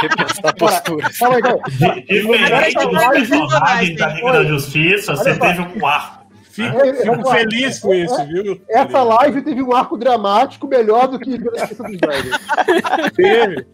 repensar 0.00 0.54
posturas. 0.56 1.16
Calma 1.18 1.36
aí, 1.36 1.42
calma 1.42 1.62
aí. 1.64 2.02
Diferente 2.02 2.74
do 2.78 2.90
live- 2.90 3.28
personagem 3.28 3.94
da 3.96 4.06
Liga 4.08 4.32
da 4.32 4.44
Justiça, 4.44 5.14
você 5.14 5.38
teve 5.38 5.60
um 5.60 5.86
arco. 5.86 6.20
Fico, 6.50 6.80
É, 6.80 6.94
fico 6.94 7.28
lá. 7.28 7.34
feliz 7.36 7.78
com 7.78 7.94
isso, 7.94 8.26
viu? 8.26 8.60
Essa 8.68 9.02
live 9.04 9.40
teve 9.42 9.62
um 9.62 9.72
arco 9.72 9.96
dramático 9.96 10.66
melhor 10.66 11.06
do 11.06 11.16
que 11.18 11.32
a 11.34 11.38
Justiça 11.38 11.82
do 11.84 11.90
Snyder. 11.94 13.12
Teve. 13.14 13.66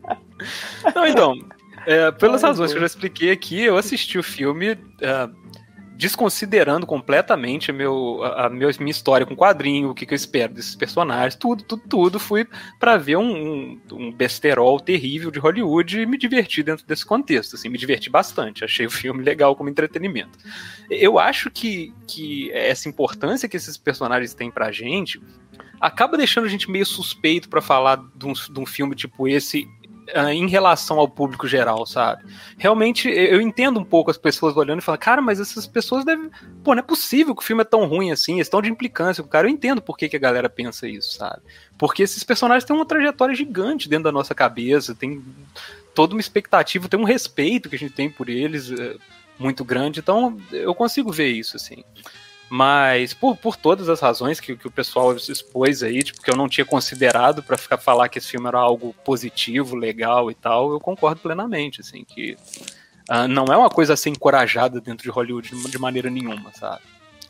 Não, 0.94 1.06
então, 1.06 1.34
é, 1.86 2.10
pelas 2.12 2.42
razões 2.42 2.70
que 2.70 2.76
eu 2.76 2.80
já 2.80 2.86
expliquei 2.86 3.30
aqui, 3.32 3.62
eu 3.62 3.78
assisti 3.78 4.18
o 4.18 4.22
filme 4.22 4.76
é, 5.00 5.28
desconsiderando 5.96 6.86
completamente 6.86 7.72
meu, 7.72 8.22
a, 8.22 8.46
a 8.46 8.50
minha 8.50 8.90
história 8.90 9.26
com 9.26 9.34
quadrinho, 9.34 9.90
o 9.90 9.94
que, 9.94 10.04
que 10.04 10.12
eu 10.12 10.16
espero 10.16 10.52
desses 10.52 10.76
personagens, 10.76 11.34
tudo, 11.34 11.64
tudo, 11.64 11.82
tudo. 11.88 12.20
Fui 12.20 12.46
pra 12.78 12.98
ver 12.98 13.16
um, 13.16 13.22
um, 13.22 13.80
um 13.92 14.12
besterol 14.12 14.78
terrível 14.78 15.30
de 15.30 15.38
Hollywood 15.38 16.00
e 16.00 16.06
me 16.06 16.18
divertir 16.18 16.62
dentro 16.62 16.86
desse 16.86 17.04
contexto. 17.04 17.56
Assim, 17.56 17.68
me 17.68 17.78
diverti 17.78 18.10
bastante. 18.10 18.64
Achei 18.64 18.86
o 18.86 18.90
filme 18.90 19.22
legal 19.22 19.56
como 19.56 19.70
entretenimento. 19.70 20.38
Eu 20.90 21.18
acho 21.18 21.50
que, 21.50 21.94
que 22.06 22.50
essa 22.52 22.88
importância 22.88 23.48
que 23.48 23.56
esses 23.56 23.76
personagens 23.76 24.34
têm 24.34 24.50
pra 24.50 24.70
gente 24.70 25.20
acaba 25.80 26.16
deixando 26.16 26.44
a 26.44 26.48
gente 26.48 26.70
meio 26.70 26.86
suspeito 26.86 27.48
pra 27.48 27.60
falar 27.60 27.96
de 28.14 28.26
um, 28.26 28.32
de 28.32 28.60
um 28.60 28.66
filme 28.66 28.94
tipo 28.94 29.28
esse 29.28 29.68
em 30.32 30.48
relação 30.48 30.98
ao 30.98 31.08
público 31.08 31.48
geral, 31.48 31.86
sabe? 31.86 32.24
Realmente, 32.56 33.08
eu 33.08 33.40
entendo 33.40 33.80
um 33.80 33.84
pouco 33.84 34.10
as 34.10 34.16
pessoas 34.16 34.56
olhando 34.56 34.80
e 34.80 34.82
falando, 34.82 35.00
cara, 35.00 35.22
mas 35.22 35.40
essas 35.40 35.66
pessoas 35.66 36.04
devem. 36.04 36.30
Pô, 36.62 36.74
não 36.74 36.80
é 36.80 36.82
possível 36.82 37.34
que 37.34 37.42
o 37.42 37.44
filme 37.44 37.62
é 37.62 37.64
tão 37.64 37.86
ruim 37.86 38.10
assim, 38.10 38.38
estão 38.38 38.62
de 38.62 38.70
implicância 38.70 39.22
cara. 39.24 39.46
Eu 39.46 39.50
entendo 39.52 39.82
por 39.82 39.96
que, 39.96 40.08
que 40.08 40.16
a 40.16 40.20
galera 40.20 40.48
pensa 40.48 40.88
isso, 40.88 41.16
sabe? 41.16 41.42
Porque 41.76 42.02
esses 42.02 42.22
personagens 42.22 42.64
têm 42.64 42.74
uma 42.74 42.86
trajetória 42.86 43.34
gigante 43.34 43.88
dentro 43.88 44.04
da 44.04 44.12
nossa 44.12 44.34
cabeça, 44.34 44.94
tem 44.94 45.22
toda 45.94 46.14
uma 46.14 46.20
expectativa, 46.20 46.88
tem 46.88 47.00
um 47.00 47.04
respeito 47.04 47.68
que 47.68 47.76
a 47.76 47.78
gente 47.78 47.92
tem 47.92 48.10
por 48.10 48.28
eles. 48.28 48.70
eh, 48.70 48.96
muito 49.38 49.64
grande, 49.64 50.00
então 50.00 50.38
eu 50.50 50.74
consigo 50.74 51.12
ver 51.12 51.28
isso, 51.28 51.56
assim. 51.56 51.84
Mas 52.48 53.12
por, 53.12 53.36
por 53.36 53.56
todas 53.56 53.88
as 53.88 54.00
razões 54.00 54.38
que, 54.38 54.56
que 54.56 54.68
o 54.68 54.70
pessoal 54.70 55.14
expôs 55.16 55.82
aí, 55.82 56.02
tipo, 56.02 56.22
que 56.22 56.30
eu 56.30 56.36
não 56.36 56.48
tinha 56.48 56.64
considerado 56.64 57.42
para 57.42 57.58
ficar 57.58 57.76
falar 57.76 58.08
que 58.08 58.18
esse 58.18 58.28
filme 58.28 58.46
era 58.46 58.58
algo 58.58 58.94
positivo, 59.04 59.74
legal 59.74 60.30
e 60.30 60.34
tal, 60.34 60.70
eu 60.70 60.78
concordo 60.78 61.20
plenamente, 61.20 61.80
assim, 61.80 62.04
que 62.04 62.36
uh, 63.10 63.26
não 63.28 63.46
é 63.46 63.56
uma 63.56 63.68
coisa 63.68 63.94
a 63.94 63.96
ser 63.96 64.10
encorajada 64.10 64.80
dentro 64.80 65.02
de 65.02 65.10
Hollywood 65.10 65.50
de, 65.68 65.78
maneira 65.78 66.08
nenhuma, 66.08 66.52
sabe? 66.52 66.82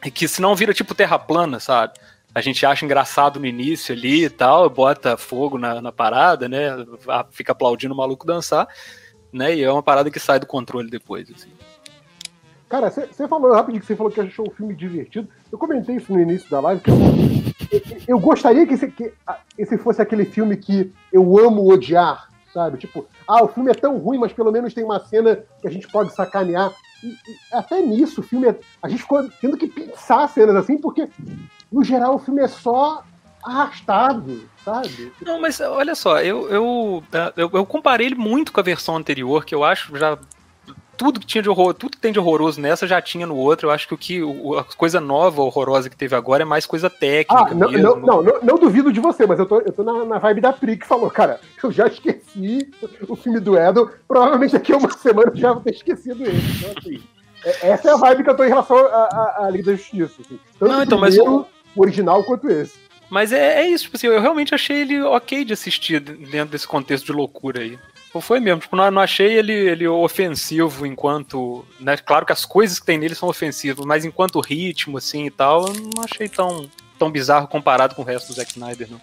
E 0.05 0.11
que 0.11 0.29
senão 0.29 0.55
vira 0.55 0.75
tipo 0.75 0.95
terra 0.95 1.19
plana, 1.19 1.59
sabe? 1.59 1.95
A 2.35 2.43
gente 2.43 2.67
acha 2.67 2.85
engraçado 2.85 3.41
no 3.41 3.47
início 3.47 3.95
ali 3.95 4.25
e 4.25 4.31
tal, 4.31 4.69
bota 4.69 5.17
fogo 5.17 5.57
na, 5.57 5.81
na 5.81 5.91
parada, 5.91 6.47
né? 6.47 6.73
Fica 7.31 7.53
aplaudindo 7.53 7.95
o 7.95 7.97
maluco 7.97 8.27
dançar, 8.27 8.69
né? 9.33 9.57
E 9.57 9.63
é 9.63 9.73
uma 9.73 9.83
parada 9.83 10.11
que 10.11 10.21
sai 10.21 10.39
do 10.39 10.47
controle 10.47 10.91
depois, 10.91 11.31
assim. 11.31 11.56
Cara, 12.69 12.91
você 12.91 13.29
falou 13.29 13.53
rapidinho 13.53 13.81
que 13.81 13.87
você 13.87 13.95
falou 13.95 14.11
que 14.11 14.21
achou 14.21 14.49
o 14.49 14.51
filme 14.51 14.75
divertido. 14.75 15.29
Eu 15.53 15.59
comentei 15.59 15.97
isso 15.97 16.13
no 16.13 16.21
início 16.21 16.51
da 16.51 16.59
live. 16.61 16.83
Eu, 16.87 17.99
eu 18.09 18.19
gostaria 18.19 18.67
que 18.67 18.75
esse, 18.75 18.89
que 18.89 19.13
esse 19.57 19.79
fosse 19.79 20.03
aquele 20.03 20.25
filme 20.25 20.57
que 20.57 20.93
eu 21.13 21.39
amo 21.39 21.71
odiar, 21.71 22.29
sabe? 22.53 22.79
Tipo, 22.79 23.07
ah, 23.27 23.45
o 23.45 23.49
filme 23.49 23.71
é 23.71 23.75
tão 23.75 23.99
ruim, 23.99 24.19
mas 24.19 24.33
pelo 24.33 24.51
menos 24.51 24.75
tem 24.75 24.83
uma 24.83 24.99
cena 24.99 25.45
que 25.61 25.69
a 25.69 25.71
gente 25.71 25.87
pode 25.87 26.13
sacanear. 26.13 26.73
E, 27.05 27.09
e 27.09 27.37
até 27.53 27.81
nisso, 27.81 28.21
o 28.21 28.25
filme 28.25 28.49
é, 28.49 28.59
a 28.83 28.89
gente 28.89 29.03
ficou 29.03 29.29
tendo 29.41 29.57
que 29.57 29.69
pensar 29.69 30.29
cenas 30.29 30.57
assim, 30.57 30.77
porque 30.77 31.09
no 31.71 31.85
geral 31.85 32.17
o 32.17 32.19
filme 32.19 32.43
é 32.43 32.49
só 32.49 33.05
arrastado, 33.45 34.49
sabe? 34.65 35.13
Não, 35.23 35.41
mas 35.41 35.61
olha 35.61 35.95
só, 35.95 36.21
eu, 36.21 36.49
eu, 36.51 37.05
eu, 37.37 37.51
eu 37.53 37.65
comparei 37.67 38.09
ele 38.09 38.17
muito 38.17 38.53
com 38.53 38.59
a 38.59 38.65
versão 38.65 38.97
anterior, 38.97 39.45
que 39.45 39.55
eu 39.55 39.63
acho 39.63 39.97
já 39.97 40.19
tudo 40.97 41.21
que 41.21 41.27
tinha 41.27 41.43
de 41.43 41.49
horror, 41.49 41.75
tudo 41.75 41.93
que 41.93 41.99
tem 41.99 42.13
de 42.13 42.19
horroroso 42.19 42.61
nessa 42.61 42.87
já 42.87 43.01
tinha 43.01 43.27
no 43.27 43.37
outro. 43.37 43.69
Eu 43.69 43.73
acho 43.73 43.87
que 43.87 43.95
o 43.95 43.99
que 43.99 44.23
o, 44.23 44.59
a 44.59 44.65
coisa 44.65 45.01
nova, 45.01 45.43
horrorosa 45.43 45.91
que 45.91 45.97
teve 45.97 46.15
agora 46.15 46.43
é 46.43 46.47
mais 46.47 46.67
coisa 46.67 46.89
técnica. 46.89 47.51
Ah, 47.51 47.55
não, 47.55 47.71
não, 47.71 47.97
não, 47.97 48.23
não, 48.23 48.41
não, 48.43 48.59
duvido 48.59 48.93
de 48.93 49.01
você, 49.01 49.27
mas 49.27 49.39
eu 49.39 49.47
tô, 49.47 49.61
eu 49.61 49.73
tô 49.73 49.83
na, 49.83 50.05
na 50.05 50.19
vibe 50.19 50.41
da 50.41 50.53
Pri 50.53 50.77
que 50.77 50.87
falou, 50.87 51.11
cara, 51.11 51.41
eu 51.63 51.71
já 51.71 51.87
esqueci 51.87 52.71
o 53.09 53.17
filme 53.17 53.41
do 53.41 53.57
Edel, 53.57 53.91
provavelmente 54.09 54.53
daqui 54.53 54.73
a 54.73 54.77
uma 54.77 54.91
semana 54.99 55.31
eu 55.31 55.37
já 55.37 55.53
vou 55.53 55.63
ter 55.63 55.75
esquecido 55.75 56.23
ele. 56.25 56.43
Então, 56.59 56.75
assim, 56.77 57.03
é, 57.45 57.71
essa 57.71 57.89
é 57.89 57.93
a 57.93 57.97
vibe 57.97 58.25
que 58.25 58.31
eu 58.31 58.37
tô 58.37 58.45
em 58.45 58.49
relação 58.49 58.77
à 58.77 59.49
Liga 59.51 59.71
da 59.71 59.77
Justiça. 59.77 60.23
Assim. 60.23 60.39
Tanto 60.59 60.73
não, 60.73 60.83
então, 60.83 60.99
mas 60.99 61.19
o... 61.19 61.47
o 61.75 61.81
original 61.81 62.25
quanto 62.25 62.49
esse. 62.49 62.87
Mas 63.09 63.33
é, 63.33 63.61
é 63.63 63.69
isso, 63.69 63.85
tipo 63.85 63.97
assim, 63.97 64.09
eu 64.09 64.21
realmente 64.21 64.55
achei 64.55 64.81
ele 64.81 65.01
ok 65.03 65.45
de 65.45 65.53
assistir 65.53 66.01
dentro 66.01 66.51
desse 66.51 66.67
contexto 66.67 67.07
de 67.07 67.13
loucura 67.13 67.61
aí. 67.61 67.79
Foi 68.21 68.41
mesmo, 68.41 68.61
tipo, 68.61 68.77
não, 68.77 68.91
não 68.91 69.03
achei 69.03 69.35
ele, 69.35 69.53
ele 69.53 69.89
ofensivo 69.89 70.87
enquanto. 70.87 71.65
Né, 71.81 71.97
claro 71.97 72.27
que 72.27 72.33
as 72.33 72.45
coisas 72.45 72.79
que 72.79 72.87
tem 72.87 72.99
nele 72.99 73.15
são 73.15 73.29
ofensivas, 73.29 73.85
mas 73.85 74.05
enquanto 74.05 74.41
ritmo, 74.41 74.99
assim 74.99 75.27
e 75.27 75.31
tal, 75.31 75.67
eu 75.69 75.75
não 75.75 76.05
achei 76.05 76.29
tão, 76.29 76.69
tão 76.99 77.11
bizarro 77.11 77.49
comparado 77.49 77.95
com 77.95 78.03
o 78.03 78.05
resto 78.05 78.29
do 78.29 78.35
Zack 78.35 78.53
Snyder, 78.53 78.91
não. 78.91 79.01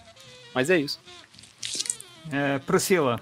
Mas 0.53 0.69
é 0.69 0.77
isso. 0.77 0.99
É, 2.31 2.59
Priscila. 2.59 3.19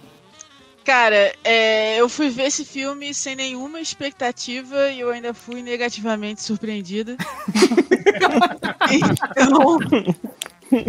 Cara, 0.84 1.34
é, 1.44 1.98
eu 1.98 2.10
fui 2.10 2.30
ver 2.30 2.46
esse 2.46 2.66
filme 2.66 3.14
sem 3.14 3.36
nenhuma 3.36 3.80
expectativa 3.80 4.90
e 4.90 5.00
eu 5.00 5.12
ainda 5.12 5.34
fui 5.34 5.62
negativamente 5.62 6.42
surpreendida. 6.42 7.16
então, 8.90 9.78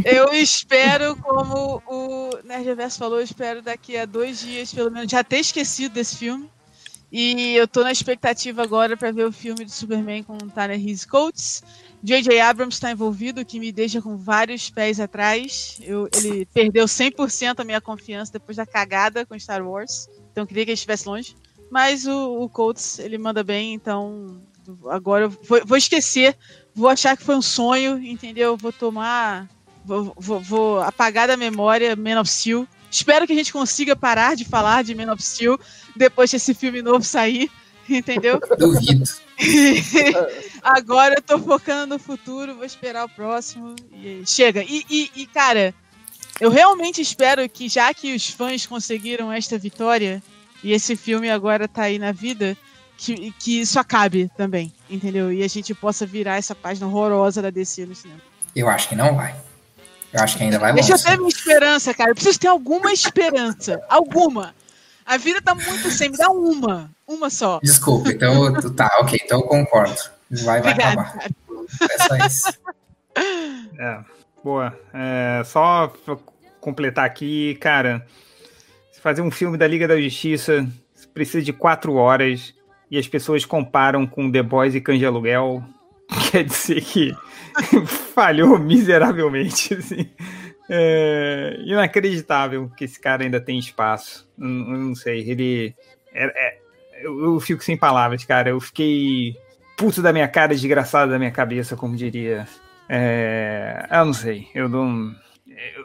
eu 0.05 0.33
espero, 0.33 1.15
como 1.17 1.83
o 1.87 2.31
Nerdverso 2.45 2.99
falou, 2.99 3.19
eu 3.19 3.25
espero 3.25 3.61
daqui 3.61 3.97
a 3.97 4.07
dois 4.07 4.41
dias, 4.41 4.73
pelo 4.73 4.91
menos, 4.91 5.11
já 5.11 5.23
ter 5.23 5.41
esquecido 5.41 5.93
desse 5.93 6.17
filme. 6.17 6.49
E 7.11 7.55
eu 7.55 7.69
tô 7.69 7.83
na 7.83 7.93
expectativa 7.93 8.63
agora 8.63 8.97
para 8.97 9.13
ver 9.13 9.27
o 9.27 9.33
filme 9.33 9.67
de 9.67 9.73
Superman 9.73 10.23
com 10.23 10.39
Tanner 10.39 10.81
His 10.81 11.05
Coates. 11.05 11.63
J.J. 12.03 12.41
Abrams 12.41 12.75
está 12.75 12.91
envolvido, 12.91 13.45
que 13.45 13.61
me 13.61 13.71
deixa 13.71 14.03
com 14.03 14.17
vários 14.17 14.69
pés 14.69 14.99
atrás. 14.99 15.79
Eu, 15.83 16.09
ele 16.17 16.47
perdeu 16.47 16.87
100% 16.87 17.61
a 17.61 17.65
minha 17.65 17.81
confiança 17.81 18.33
depois 18.33 18.57
da 18.57 18.67
cagada 18.67 19.25
com 19.25 19.39
Star 19.39 19.67
Wars. 19.67 20.09
Então 20.33 20.43
eu 20.43 20.47
queria 20.47 20.65
que 20.65 20.71
ele 20.71 20.75
estivesse 20.75 21.09
longe. 21.09 21.37
Mas 21.71 22.07
o, 22.07 22.43
o 22.43 22.49
Coates, 22.49 22.99
ele 22.99 23.19
manda 23.19 23.45
bem, 23.45 23.73
então 23.73 24.41
agora 24.91 25.25
eu 25.25 25.31
vou, 25.31 25.65
vou 25.65 25.77
esquecer. 25.77 26.37
Vou 26.75 26.89
achar 26.89 27.17
que 27.17 27.23
foi 27.23 27.37
um 27.37 27.43
sonho, 27.43 28.03
entendeu? 28.03 28.57
Vou 28.57 28.73
tomar 28.73 29.49
Vou, 29.85 30.15
vou, 30.17 30.41
vou, 30.41 30.81
apagar 30.81 31.27
da 31.27 31.37
memória 31.37 31.97
Man 31.97 32.21
of 32.21 32.31
Steel. 32.31 32.69
Espero 32.91 33.27
que 33.27 33.33
a 33.33 33.37
gente 33.37 33.53
consiga 33.53 33.97
parar 33.97 34.37
de 34.37 34.45
falar 34.45 34.85
de 34.85 34.95
Man 34.95 35.13
of 35.13 35.23
Steel 35.23 35.59
depois 35.97 36.31
que 36.31 36.37
esse 36.37 36.55
filme 36.55 36.83
novo 36.83 37.03
sair, 37.05 37.51
entendeu? 37.89 38.41
Duvido. 38.59 39.05
Agora 40.63 41.15
eu 41.17 41.23
tô 41.23 41.39
focando 41.39 41.95
no 41.95 41.99
futuro, 41.99 42.55
vou 42.55 42.65
esperar 42.65 43.05
o 43.05 43.09
próximo 43.09 43.75
e 43.93 44.23
chega. 44.27 44.63
E, 44.63 44.85
e, 44.89 45.11
e, 45.17 45.27
cara, 45.27 45.75
eu 46.41 46.51
realmente 46.51 47.01
espero 47.01 47.49
que, 47.49 47.69
já 47.69 47.93
que 47.93 48.15
os 48.15 48.29
fãs 48.29 48.67
conseguiram 48.67 49.33
esta 49.33 49.59
vitória 49.59 50.23
e 50.63 50.73
esse 50.73 50.97
filme 50.97 51.31
agora 51.31 51.67
tá 51.67 51.83
aí 51.83 51.99
na 51.99 52.13
vida, 52.13 52.57
que, 52.97 53.33
que 53.33 53.61
isso 53.61 53.81
acabe 53.81 54.31
também, 54.37 54.73
entendeu? 54.89 55.33
E 55.33 55.43
a 55.43 55.49
gente 55.49 55.75
possa 55.75 56.07
virar 56.07 56.37
essa 56.37 56.55
página 56.55 56.87
horrorosa 56.87 57.43
da 57.43 57.51
DC 57.51 57.85
no 57.87 57.95
cinema. 57.95 58.21
Eu 58.55 58.69
acho 58.69 58.89
que 58.89 58.95
não 58.95 59.17
vai. 59.17 59.35
Eu 60.13 60.23
acho 60.23 60.37
que 60.37 60.45
ainda 60.45 60.59
vai 60.59 60.73
longe. 60.73 60.87
Deixa 60.87 61.03
eu 61.03 61.11
ter 61.11 61.17
minha 61.17 61.29
esperança, 61.29 61.95
cara. 61.95 62.11
Eu 62.11 62.15
preciso 62.15 62.39
ter 62.39 62.49
alguma 62.49 62.93
esperança. 62.93 63.83
alguma. 63.89 64.55
A 65.05 65.17
vida 65.17 65.41
tá 65.41 65.55
muito 65.55 65.91
sem. 65.91 66.11
Me 66.11 66.17
dá 66.17 66.29
uma. 66.29 66.91
Uma 67.13 67.29
só. 67.29 67.61
Desculpa, 67.63 68.11
então 68.11 68.53
tá, 68.75 68.91
ok, 69.01 69.21
então 69.23 69.41
eu 69.41 69.47
concordo. 69.47 69.95
Vai, 70.31 70.63
vai 70.63 70.73
Obrigada, 70.73 71.01
acabar. 71.01 71.31
É 71.91 71.99
só 71.99 72.27
isso. 72.27 72.59
É, 73.79 73.99
boa. 74.43 74.79
É, 74.95 75.43
só 75.45 75.93
completar 76.61 77.05
aqui, 77.05 77.55
cara. 77.57 78.07
Fazer 79.03 79.21
um 79.21 79.31
filme 79.31 79.59
da 79.59 79.67
Liga 79.67 79.87
da 79.87 80.01
Justiça 80.01 80.67
precisa 81.13 81.45
de 81.45 81.53
quatro 81.53 81.95
horas 81.95 82.55
e 82.91 82.97
as 82.97 83.07
pessoas 83.07 83.45
comparam 83.45 84.07
com 84.07 84.31
The 84.31 84.43
Boys 84.43 84.75
e 84.75 84.81
Cães 84.81 84.99
de 84.99 85.07
Aluguel. 85.07 85.63
Quer 86.31 86.45
dizer 86.45 86.81
que 86.81 87.15
falhou 88.15 88.59
miseravelmente. 88.59 89.75
Assim. 89.75 90.09
É 90.71 91.57
inacreditável 91.65 92.71
que 92.77 92.85
esse 92.85 92.99
cara 92.99 93.25
ainda 93.25 93.41
tem 93.41 93.59
espaço. 93.59 94.27
Eu 94.39 94.47
não 94.47 94.95
sei, 94.95 95.29
ele. 95.29 95.75
É, 96.15 96.25
é, 96.25 96.62
eu, 97.03 97.25
eu, 97.25 97.41
fico 97.41 97.63
sem 97.63 97.77
palavras, 97.77 98.25
cara. 98.25 98.51
Eu 98.51 98.61
fiquei 98.61 99.37
puto 99.77 100.03
da 100.03 100.13
minha 100.13 100.29
cara, 100.29 100.55
desgraçado 100.55 101.11
da 101.11 101.19
minha 101.19 101.31
cabeça, 101.31 101.77
como 101.77 101.97
diria. 101.97 102.47
É, 102.89 103.87
eu 103.91 104.05
não 104.05 104.13
sei, 104.13 104.49
eu 104.55 104.69
não. 104.69 105.15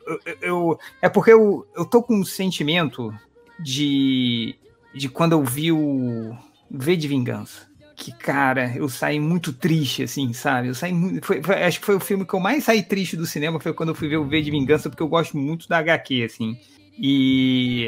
Eu, 0.06 0.36
eu, 0.42 0.80
é 1.02 1.10
porque 1.10 1.32
eu, 1.32 1.68
eu 1.76 1.86
tô 1.86 2.02
com 2.02 2.16
um 2.16 2.26
sentimento 2.26 3.14
de, 3.60 4.56
de 4.94 5.10
quando 5.10 5.34
eu 5.34 5.44
vi 5.44 5.72
o 5.72 6.36
V 6.70 6.96
de 6.96 7.08
Vingança 7.08 7.68
que, 7.98 8.12
cara, 8.12 8.72
eu 8.76 8.88
saí 8.88 9.20
muito 9.20 9.52
triste, 9.52 10.04
assim, 10.04 10.32
sabe? 10.32 10.68
Eu 10.68 10.76
saí 10.76 10.94
muito. 10.94 11.26
Foi, 11.26 11.42
foi, 11.42 11.64
acho 11.64 11.80
que 11.80 11.86
foi 11.86 11.96
o 11.96 12.00
filme 12.00 12.26
que 12.26 12.34
eu 12.34 12.40
mais 12.40 12.64
saí 12.64 12.84
triste 12.84 13.18
do 13.18 13.26
cinema, 13.26 13.60
foi 13.60 13.74
quando 13.74 13.90
eu 13.90 13.96
fui 13.96 14.08
ver 14.08 14.18
o 14.18 14.28
V 14.28 14.40
de 14.40 14.52
Vingança, 14.52 14.88
porque 14.88 15.02
eu 15.02 15.08
gosto 15.08 15.36
muito 15.36 15.68
da 15.68 15.80
HQ, 15.80 16.24
assim. 16.24 16.56
E. 16.98 17.88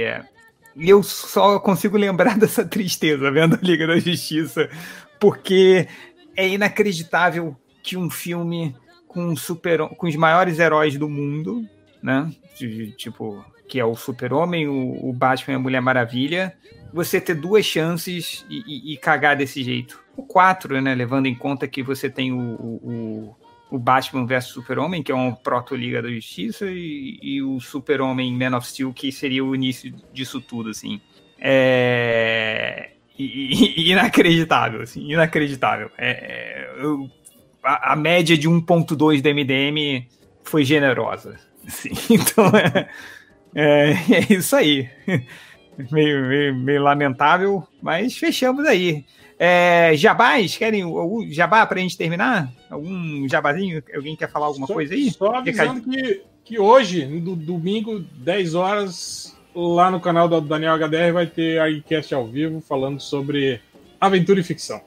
E 0.75 0.89
eu 0.89 1.03
só 1.03 1.59
consigo 1.59 1.98
lembrar 1.98 2.38
dessa 2.39 2.65
tristeza 2.65 3.31
vendo 3.31 3.56
a 3.56 3.59
Liga 3.61 3.88
da 3.88 3.98
Justiça, 3.98 4.69
porque 5.19 5.88
é 6.35 6.48
inacreditável 6.48 7.56
que 7.83 7.98
um 7.98 8.09
filme 8.09 8.75
com, 9.07 9.35
super, 9.35 9.88
com 9.89 10.07
os 10.07 10.15
maiores 10.15 10.59
heróis 10.59 10.98
do 10.98 11.09
mundo, 11.09 11.67
né? 12.01 12.31
Tipo, 12.98 13.43
que 13.67 13.80
é 13.80 13.85
o 13.85 13.95
Super-Homem, 13.95 14.67
o, 14.67 15.09
o 15.09 15.14
Batman 15.14 15.53
e 15.53 15.56
a 15.56 15.59
Mulher 15.59 15.81
Maravilha, 15.81 16.56
você 16.93 17.19
ter 17.22 17.35
duas 17.35 17.65
chances 17.65 18.45
e, 18.49 18.64
e, 18.65 18.93
e, 18.93 18.98
cagar 18.98 19.35
desse 19.35 19.64
jeito. 19.64 20.01
O 20.15 20.23
quatro, 20.23 20.80
né? 20.81 20.95
Levando 20.95 21.27
em 21.27 21.35
conta 21.35 21.67
que 21.67 21.83
você 21.83 22.09
tem 22.09 22.31
o, 22.31 22.38
o, 22.38 22.80
o 22.83 23.35
Batman 23.77 24.25
vs 24.25 24.45
Super-Homem, 24.45 25.03
que 25.03 25.11
é 25.11 25.15
um 25.15 25.33
proto-Liga 25.33 26.01
da 26.01 26.09
Justiça, 26.09 26.65
e, 26.65 27.19
e 27.22 27.41
o 27.43 27.59
Super-Homem 27.59 28.33
Man 28.33 28.57
of 28.57 28.67
Steel, 28.67 28.91
que 28.93 29.11
seria 29.11 29.45
o 29.45 29.53
início 29.53 29.93
disso 30.11 30.41
tudo, 30.41 30.69
assim. 30.69 30.99
É... 31.38 32.91
inacreditável, 33.19 34.81
assim, 34.81 35.11
inacreditável. 35.11 35.91
É, 35.98 36.09
é, 36.09 36.83
eu, 36.83 37.09
a, 37.64 37.93
a, 37.93 37.95
média 37.95 38.38
de 38.38 38.49
1.2 38.49 39.22
do 39.22 39.30
MDM 39.30 40.07
foi 40.43 40.64
generosa. 40.64 41.38
Assim, 41.67 41.91
então 42.09 42.45
é, 42.56 42.89
é, 43.53 43.91
é 43.91 44.33
isso 44.33 44.56
aí 44.56 44.89
meio, 45.91 46.25
meio, 46.25 46.56
meio 46.56 46.81
lamentável, 46.81 47.67
mas 47.81 48.17
fechamos 48.17 48.65
aí. 48.65 49.06
É, 49.42 49.93
jabás, 49.95 50.58
querem 50.58 50.82
algum 50.82 51.26
jabá 51.32 51.66
para 51.66 51.80
a 51.80 51.82
gente 51.82 51.98
terminar? 51.98 52.51
Algum 52.69 53.26
jabazinho? 53.30 53.82
Alguém 53.95 54.14
quer 54.14 54.30
falar 54.30 54.48
alguma 54.48 54.68
só, 54.68 54.74
coisa 54.74 54.93
aí? 54.93 55.09
Só 55.09 55.34
avisando 55.34 55.80
que, 55.82 56.22
que 56.43 56.59
hoje, 56.59 57.06
no 57.06 57.38
domingo, 57.38 58.03
10 58.18 58.53
horas, 58.53 59.34
lá 59.56 59.90
no 59.90 60.01
canal 60.01 60.27
do 60.27 60.42
Daniel 60.42 60.76
HDR 60.76 61.14
vai 61.14 61.26
ter 61.26 61.58
a 61.61 61.69
iCast 61.69 62.14
ao 62.14 62.27
vivo 62.27 62.59
falando 62.59 63.00
sobre 63.00 63.61
aventura 64.00 64.42
e 64.42 64.43
ficção. 64.43 64.82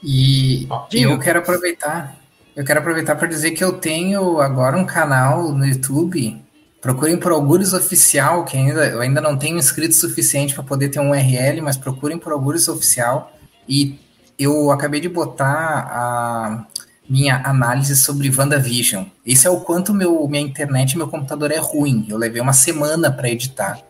E 0.00 0.68
Diga. 0.88 1.10
eu 1.10 1.18
quero 1.18 1.40
aproveitar. 1.40 2.16
Eu 2.54 2.64
quero 2.64 2.78
aproveitar 2.78 3.16
para 3.16 3.26
dizer 3.26 3.50
que 3.50 3.64
eu 3.64 3.72
tenho 3.72 4.40
agora 4.40 4.76
um 4.76 4.84
canal 4.84 5.50
no 5.50 5.66
YouTube. 5.66 6.40
Procurem 6.80 7.16
por 7.16 7.32
Algures 7.32 7.72
Oficial, 7.72 8.44
que 8.44 8.56
ainda, 8.56 8.86
eu 8.86 9.00
ainda 9.00 9.20
não 9.20 9.36
tenho 9.36 9.58
inscrito 9.58 9.94
suficiente 9.94 10.54
para 10.54 10.62
poder 10.62 10.90
ter 10.90 11.00
um 11.00 11.10
URL, 11.10 11.60
mas 11.62 11.76
procurem 11.76 12.18
por 12.18 12.32
Algures 12.32 12.68
Oficial. 12.68 13.33
E 13.68 13.98
eu 14.38 14.70
acabei 14.70 15.00
de 15.00 15.08
botar 15.08 15.88
a 15.90 16.66
minha 17.08 17.42
análise 17.44 17.96
sobre 17.96 18.30
WandaVision. 18.34 19.04
Esse 19.24 19.46
é 19.46 19.50
o 19.50 19.60
quanto 19.60 19.92
meu, 19.92 20.26
minha 20.28 20.42
internet 20.42 20.92
e 20.92 20.96
meu 20.96 21.08
computador 21.08 21.50
é 21.50 21.58
ruim. 21.58 22.06
Eu 22.08 22.16
levei 22.16 22.40
uma 22.40 22.52
semana 22.52 23.10
para 23.10 23.28
editar 23.28 23.80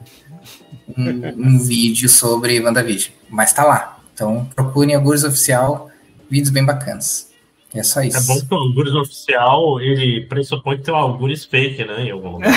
um, 0.97 1.57
um 1.57 1.59
vídeo 1.63 2.09
sobre 2.09 2.61
WandaVision. 2.61 3.13
Mas 3.29 3.53
tá 3.53 3.65
lá. 3.65 3.99
Então 4.13 4.49
procurem 4.55 4.95
Algures 4.95 5.25
Oficial, 5.25 5.91
vídeos 6.31 6.51
bem 6.51 6.65
bacanas. 6.65 7.34
É 7.75 7.83
só 7.83 8.01
isso. 8.03 8.17
É 8.17 8.21
bom 8.23 8.41
que 8.41 8.55
o 8.55 8.57
Algures 8.57 8.95
oficial, 8.95 9.81
ele 9.81 10.25
pressupõe 10.27 10.77
que 10.77 10.85
tem 10.85 10.95
um 10.95 10.97
Algures 10.97 11.45
fake, 11.45 11.85
né? 11.85 12.05
Em 12.05 12.11
algum 12.13 12.31
lugar. 12.33 12.53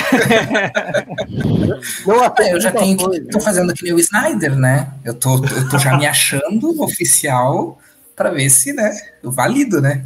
Não, 2.06 2.24
Ah, 2.24 2.34
eu 2.48 2.60
já 2.60 2.70
tenho 2.70 2.96
que, 2.96 3.20
tô 3.22 3.40
fazendo 3.40 3.74
que 3.74 3.82
nem 3.82 3.92
o 3.92 3.98
Snyder, 3.98 4.54
né? 4.56 4.92
Eu 5.04 5.14
tô, 5.14 5.34
eu 5.44 5.68
tô 5.68 5.78
já 5.78 5.96
me 5.96 6.06
achando 6.06 6.70
oficial 6.82 7.78
para 8.14 8.30
ver 8.30 8.48
se, 8.50 8.72
né, 8.72 8.90
eu 9.22 9.30
valido, 9.30 9.80
né? 9.80 10.04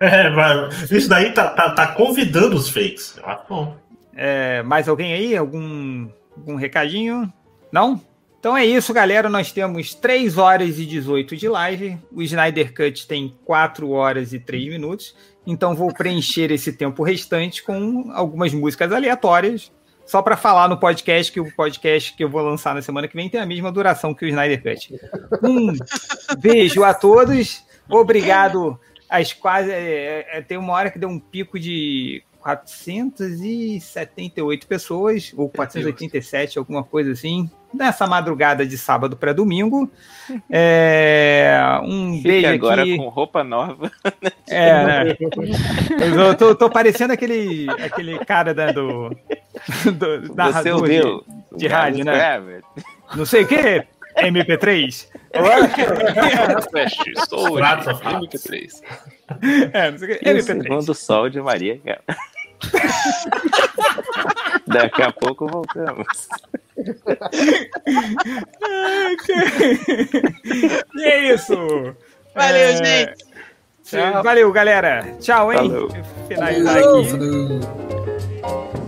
É, 0.00 0.28
mas 0.30 0.90
isso 0.90 1.08
daí 1.08 1.32
tá, 1.32 1.48
tá, 1.48 1.70
tá 1.70 1.86
convidando 1.88 2.56
os 2.56 2.68
fakes. 2.68 3.16
Eu 3.16 3.26
acho 3.26 3.42
bom. 3.48 3.76
É, 4.14 4.62
mais 4.62 4.88
alguém 4.88 5.12
aí? 5.14 5.36
Algum, 5.36 6.08
algum 6.36 6.56
recadinho? 6.56 7.32
Não? 7.72 8.00
Então 8.44 8.54
é 8.54 8.66
isso, 8.66 8.92
galera. 8.92 9.30
Nós 9.30 9.52
temos 9.52 9.94
3 9.94 10.36
horas 10.36 10.78
e 10.78 10.84
18 10.84 11.34
de 11.34 11.48
live. 11.48 11.96
O 12.12 12.20
Snyder 12.20 12.74
Cut 12.74 13.08
tem 13.08 13.34
4 13.42 13.88
horas 13.88 14.34
e 14.34 14.38
3 14.38 14.68
minutos. 14.68 15.16
Então 15.46 15.74
vou 15.74 15.90
preencher 15.94 16.52
esse 16.52 16.74
tempo 16.74 17.02
restante 17.02 17.62
com 17.62 18.12
algumas 18.12 18.52
músicas 18.52 18.92
aleatórias. 18.92 19.72
Só 20.04 20.20
para 20.20 20.36
falar 20.36 20.68
no 20.68 20.76
podcast, 20.76 21.32
que 21.32 21.40
o 21.40 21.50
podcast 21.56 22.14
que 22.14 22.22
eu 22.22 22.28
vou 22.28 22.42
lançar 22.42 22.74
na 22.74 22.82
semana 22.82 23.08
que 23.08 23.16
vem 23.16 23.30
tem 23.30 23.40
a 23.40 23.46
mesma 23.46 23.72
duração 23.72 24.12
que 24.12 24.26
o 24.26 24.28
Snyder 24.28 24.62
Cut. 24.62 24.94
Um 25.42 25.72
beijo 26.38 26.84
a 26.84 26.92
todos. 26.92 27.64
Obrigado 27.88 28.78
às 29.08 29.32
quase. 29.32 29.70
é, 29.70 30.26
é, 30.30 30.42
tem 30.42 30.58
uma 30.58 30.74
hora 30.74 30.90
que 30.90 30.98
deu 30.98 31.08
um 31.08 31.18
pico 31.18 31.58
de 31.58 32.22
478 32.40 34.66
pessoas, 34.66 35.32
ou 35.34 35.48
487, 35.48 36.58
alguma 36.58 36.84
coisa 36.84 37.12
assim, 37.12 37.48
nessa 37.74 38.06
madrugada 38.06 38.64
de 38.66 38.78
sábado 38.78 39.16
para 39.16 39.32
domingo. 39.32 39.90
É, 40.50 41.58
um 41.82 42.12
Fique 42.14 42.28
beijo 42.28 42.48
agora 42.48 42.82
aqui. 42.82 42.96
com 42.96 43.08
roupa 43.08 43.44
nova. 43.44 43.90
É, 44.48 44.84
né? 44.84 45.16
Eu 46.26 46.34
tô, 46.36 46.54
tô 46.54 46.70
parecendo 46.70 47.12
aquele, 47.12 47.66
aquele 47.84 48.18
cara 48.24 48.54
da, 48.54 48.72
do, 48.72 49.10
do 49.10 49.16
Você 50.28 50.34
narrador 50.34 50.80
ouviu? 50.80 51.24
de, 51.52 51.58
de 51.58 51.66
rádio, 51.66 52.04
né? 52.04 52.40
Não 53.14 53.26
sei 53.26 53.42
o 53.42 53.46
que, 53.46 53.84
MP3. 54.18 55.08
Flash, 56.70 56.96
sou 57.28 57.54
Pratos, 57.54 57.86
hoje, 57.88 58.00
pratos. 58.00 58.44
MP3. 58.44 58.82
É, 59.72 59.90
não 59.90 59.98
sei 59.98 60.14
o 60.14 60.18
que, 60.18 60.28
E 60.28 60.32
o 60.32 60.36
MP3. 60.36 60.42
segundo 60.42 60.94
sol 60.94 61.28
de 61.28 61.40
Maria. 61.40 61.80
Daqui 64.66 65.02
a 65.02 65.12
pouco 65.12 65.46
voltamos. 65.46 66.06
E 70.96 71.02
é 71.04 71.34
isso. 71.34 71.54
Valeu, 72.34 72.68
É, 72.68 72.76
gente. 72.76 73.14
Tchau. 73.84 74.22
Valeu, 74.22 74.52
galera. 74.52 75.04
Tchau, 75.20 75.52
hein? 75.52 75.70
Falou. 75.70 75.88
Finalizar 76.28 76.76
aqui. 76.78 77.10
falou. 77.10 78.83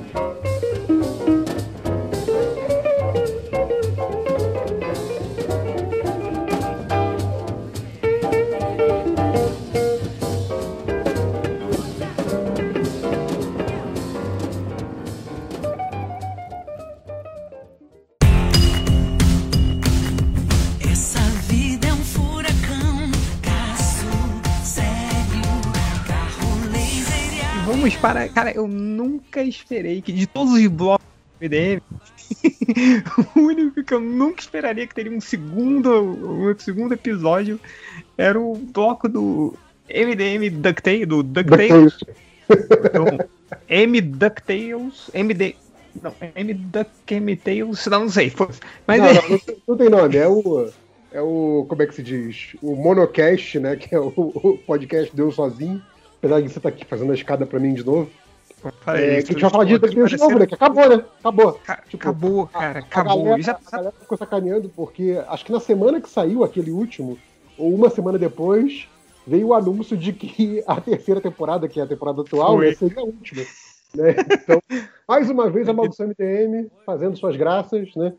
Vamos 27.86 28.00
para. 28.00 28.28
Cara, 28.28 28.50
eu 28.50 28.66
nunca 28.66 29.44
esperei 29.44 30.02
que 30.02 30.12
de 30.12 30.26
todos 30.26 30.55
os 30.55 30.66
blocos 30.66 31.06
do 31.39 31.47
MDM, 31.47 31.81
o 33.36 33.40
único 33.40 33.84
que 33.84 33.94
eu 33.94 34.00
nunca 34.00 34.40
esperaria 34.40 34.84
que 34.89 34.94
teria 34.94 35.12
um 35.12 35.20
segundo, 35.20 35.89
um 35.92 36.58
segundo 36.58 36.94
episódio 36.94 37.60
era 38.18 38.40
o 38.40 38.56
bloco 38.56 39.08
do 39.08 39.55
MDM 39.89 40.50
DuckTales, 40.50 41.06
do 41.06 41.23
DuckTales. 41.23 41.97
Então, 42.50 43.06
M 43.68 44.00
DuckTales, 44.00 45.08
MD. 45.15 45.55
Não, 46.02 46.12
M 46.34 46.55
DuckTales, 46.55 47.86
não, 47.86 48.00
não 48.00 48.08
sei. 48.08 48.32
Mas 48.84 49.00
não, 49.00 49.06
é. 49.06 49.15
não, 49.15 49.28
não, 49.28 49.39
tem- 49.39 49.56
não 49.68 49.76
tem 49.76 49.89
nome, 49.89 50.16
é 50.16 50.26
o. 50.26 50.68
É 51.12 51.20
o. 51.20 51.65
Como 51.68 51.82
é 51.82 51.86
que 51.86 51.94
se 51.94 52.02
diz? 52.02 52.56
O 52.60 52.74
Monocast, 52.74 53.60
né? 53.60 53.76
Que 53.76 53.94
é 53.94 54.00
o, 54.00 54.12
o 54.16 54.58
podcast 54.66 55.15
Deu 55.15 55.31
Sozinho. 55.31 55.81
Apesar 56.18 56.40
de 56.40 56.48
você 56.48 56.58
estar 56.58 56.68
aqui 56.68 56.84
fazendo 56.84 57.12
a 57.12 57.14
escada 57.14 57.46
pra 57.46 57.58
mim 57.60 57.74
de 57.74 57.84
novo. 57.84 58.10
Fala 58.80 58.98
É, 58.98 59.22
que 59.22 59.30
a 59.30 59.32
gente 59.32 59.40
vai 59.40 59.50
falar 59.50 59.64
de 59.64 59.78
de 59.78 60.16
novo, 60.18 60.38
né? 60.38 60.46
Que 60.46 60.54
acabou, 60.54 60.88
né? 60.88 61.04
Acabou. 61.20 61.52
Ca- 61.64 61.82
Acabou, 61.94 62.46
cara, 62.48 62.78
A 62.78 62.82
acabou. 62.82 63.22
galera, 63.24 63.42
Já 63.42 63.58
a 63.66 63.76
galera 63.76 63.94
ficou 64.00 64.18
sacaneando 64.18 64.68
porque 64.74 65.22
acho 65.28 65.44
que 65.44 65.52
na 65.52 65.60
semana 65.60 66.00
que 66.00 66.08
saiu 66.08 66.42
aquele 66.42 66.70
último, 66.70 67.18
ou 67.58 67.74
uma 67.74 67.90
semana 67.90 68.18
depois, 68.18 68.88
veio 69.26 69.48
o 69.48 69.54
anúncio 69.54 69.96
de 69.96 70.12
que 70.12 70.62
a 70.66 70.80
terceira 70.80 71.20
temporada, 71.20 71.68
que 71.68 71.78
é 71.80 71.82
a 71.82 71.86
temporada 71.86 72.22
atual, 72.22 72.58
né, 72.58 72.72
seria 72.74 73.00
a 73.00 73.04
última. 73.04 73.42
Né? 73.94 74.14
Então, 74.32 74.60
mais 75.08 75.30
uma 75.30 75.48
vez 75.48 75.68
a 75.68 75.72
Maldição 75.72 76.06
MTM 76.06 76.68
fazendo 76.84 77.16
suas 77.16 77.36
graças, 77.36 77.94
né? 77.94 78.12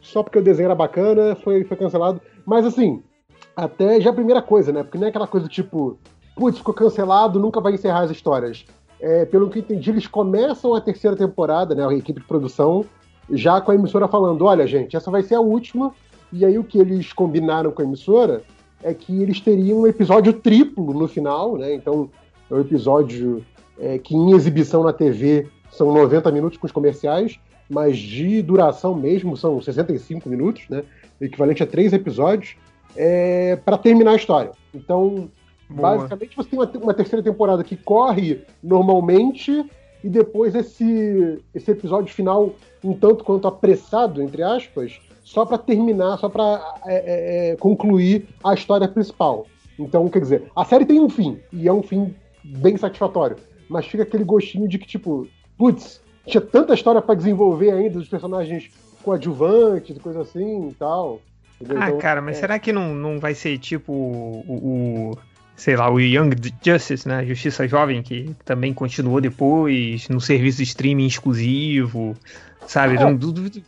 Só 0.00 0.22
porque 0.22 0.38
o 0.38 0.42
desenho 0.42 0.66
era 0.66 0.74
bacana, 0.74 1.36
foi, 1.36 1.64
foi 1.64 1.76
cancelado. 1.76 2.20
Mas 2.44 2.66
assim, 2.66 3.02
até 3.56 4.00
já 4.00 4.10
a 4.10 4.14
primeira 4.14 4.42
coisa, 4.42 4.72
né? 4.72 4.82
Porque 4.82 4.98
não 4.98 5.06
é 5.06 5.10
aquela 5.10 5.26
coisa 5.26 5.48
tipo, 5.48 5.98
putz, 6.34 6.58
ficou 6.58 6.74
cancelado, 6.74 7.38
nunca 7.38 7.60
vai 7.60 7.74
encerrar 7.74 8.00
as 8.00 8.10
histórias. 8.10 8.64
É, 9.00 9.24
pelo 9.24 9.50
que 9.50 9.58
entendi, 9.58 9.90
eles 9.90 10.06
começam 10.06 10.74
a 10.74 10.80
terceira 10.80 11.16
temporada, 11.16 11.74
né? 11.74 11.86
A 11.86 11.92
equipe 11.92 12.20
de 12.20 12.26
produção, 12.26 12.84
já 13.30 13.60
com 13.60 13.70
a 13.70 13.74
emissora 13.74 14.08
falando: 14.08 14.44
olha, 14.44 14.66
gente, 14.66 14.96
essa 14.96 15.10
vai 15.10 15.22
ser 15.22 15.34
a 15.34 15.40
última. 15.40 15.92
E 16.32 16.44
aí 16.44 16.58
o 16.58 16.64
que 16.64 16.78
eles 16.78 17.12
combinaram 17.12 17.70
com 17.70 17.82
a 17.82 17.84
emissora 17.84 18.42
é 18.82 18.92
que 18.92 19.22
eles 19.22 19.40
teriam 19.40 19.80
um 19.80 19.86
episódio 19.86 20.32
triplo 20.32 20.92
no 20.92 21.06
final, 21.06 21.56
né? 21.56 21.74
Então, 21.74 22.10
é 22.50 22.54
um 22.54 22.60
episódio 22.60 23.44
é, 23.78 23.98
que 23.98 24.14
em 24.14 24.32
exibição 24.32 24.82
na 24.82 24.92
TV 24.92 25.48
são 25.70 25.92
90 25.92 26.30
minutos 26.30 26.58
com 26.58 26.66
os 26.66 26.72
comerciais, 26.72 27.38
mas 27.68 27.96
de 27.96 28.42
duração 28.42 28.94
mesmo 28.94 29.36
são 29.36 29.60
65 29.60 30.28
minutos, 30.28 30.68
né? 30.68 30.82
Equivalente 31.20 31.62
a 31.62 31.66
três 31.66 31.92
episódios, 31.92 32.56
é, 32.96 33.56
para 33.56 33.78
terminar 33.78 34.12
a 34.12 34.16
história. 34.16 34.52
Então, 34.74 35.30
Boa. 35.74 35.90
basicamente, 35.96 36.36
você 36.36 36.48
tem 36.50 36.58
uma, 36.58 36.70
uma 36.82 36.94
terceira 36.94 37.22
temporada 37.22 37.64
que 37.64 37.76
corre 37.76 38.42
normalmente 38.62 39.64
e 40.02 40.08
depois 40.08 40.54
esse, 40.54 41.38
esse 41.54 41.70
episódio 41.70 42.12
final 42.14 42.54
um 42.82 42.92
tanto 42.92 43.24
quanto 43.24 43.48
apressado, 43.48 44.22
entre 44.22 44.42
aspas, 44.42 45.00
só 45.24 45.44
para 45.46 45.56
terminar, 45.58 46.18
só 46.18 46.28
para 46.28 46.62
concluir 47.58 48.26
a 48.42 48.54
história 48.54 48.86
principal. 48.88 49.46
Então, 49.78 50.08
quer 50.08 50.20
dizer, 50.20 50.44
a 50.54 50.64
série 50.64 50.84
tem 50.84 51.00
um 51.00 51.08
fim, 51.08 51.38
e 51.52 51.66
é 51.66 51.72
um 51.72 51.82
fim 51.82 52.14
bem 52.44 52.76
satisfatório, 52.76 53.36
mas 53.68 53.86
fica 53.86 54.02
aquele 54.02 54.24
gostinho 54.24 54.68
de 54.68 54.78
que, 54.78 54.86
tipo, 54.86 55.26
putz, 55.56 56.00
tinha 56.26 56.40
tanta 56.40 56.74
história 56.74 57.02
para 57.02 57.14
desenvolver 57.14 57.70
ainda 57.72 57.98
dos 57.98 58.08
personagens 58.08 58.70
coadjuvantes 59.02 59.96
e 59.96 60.00
coisa 60.00 60.20
assim 60.22 60.68
e 60.68 60.74
tal. 60.74 61.20
entendeu? 61.60 61.82
Ah, 61.82 61.88
Então, 61.88 61.98
cara, 61.98 62.20
mas 62.22 62.36
é, 62.36 62.40
será 62.40 62.58
que 62.58 62.72
não, 62.72 62.94
não 62.94 63.18
vai 63.18 63.34
ser 63.34 63.58
tipo 63.58 63.92
o- 63.92 64.44
o, 64.48 65.18
sei 65.56 65.76
lá, 65.76 65.90
o 65.90 66.00
Young 66.00 66.30
Justice, 66.64 67.06
né? 67.06 67.24
Justiça 67.24 67.66
Jovem, 67.68 68.02
que 68.02 68.34
também 68.44 68.72
continuou 68.74 69.20
depois 69.20 70.08
no 70.08 70.20
serviço 70.20 70.58
de 70.58 70.64
streaming 70.64 71.06
exclusivo, 71.06 72.16
sabe? 72.66 72.96
É. 72.96 72.98
Não, 73.00 73.18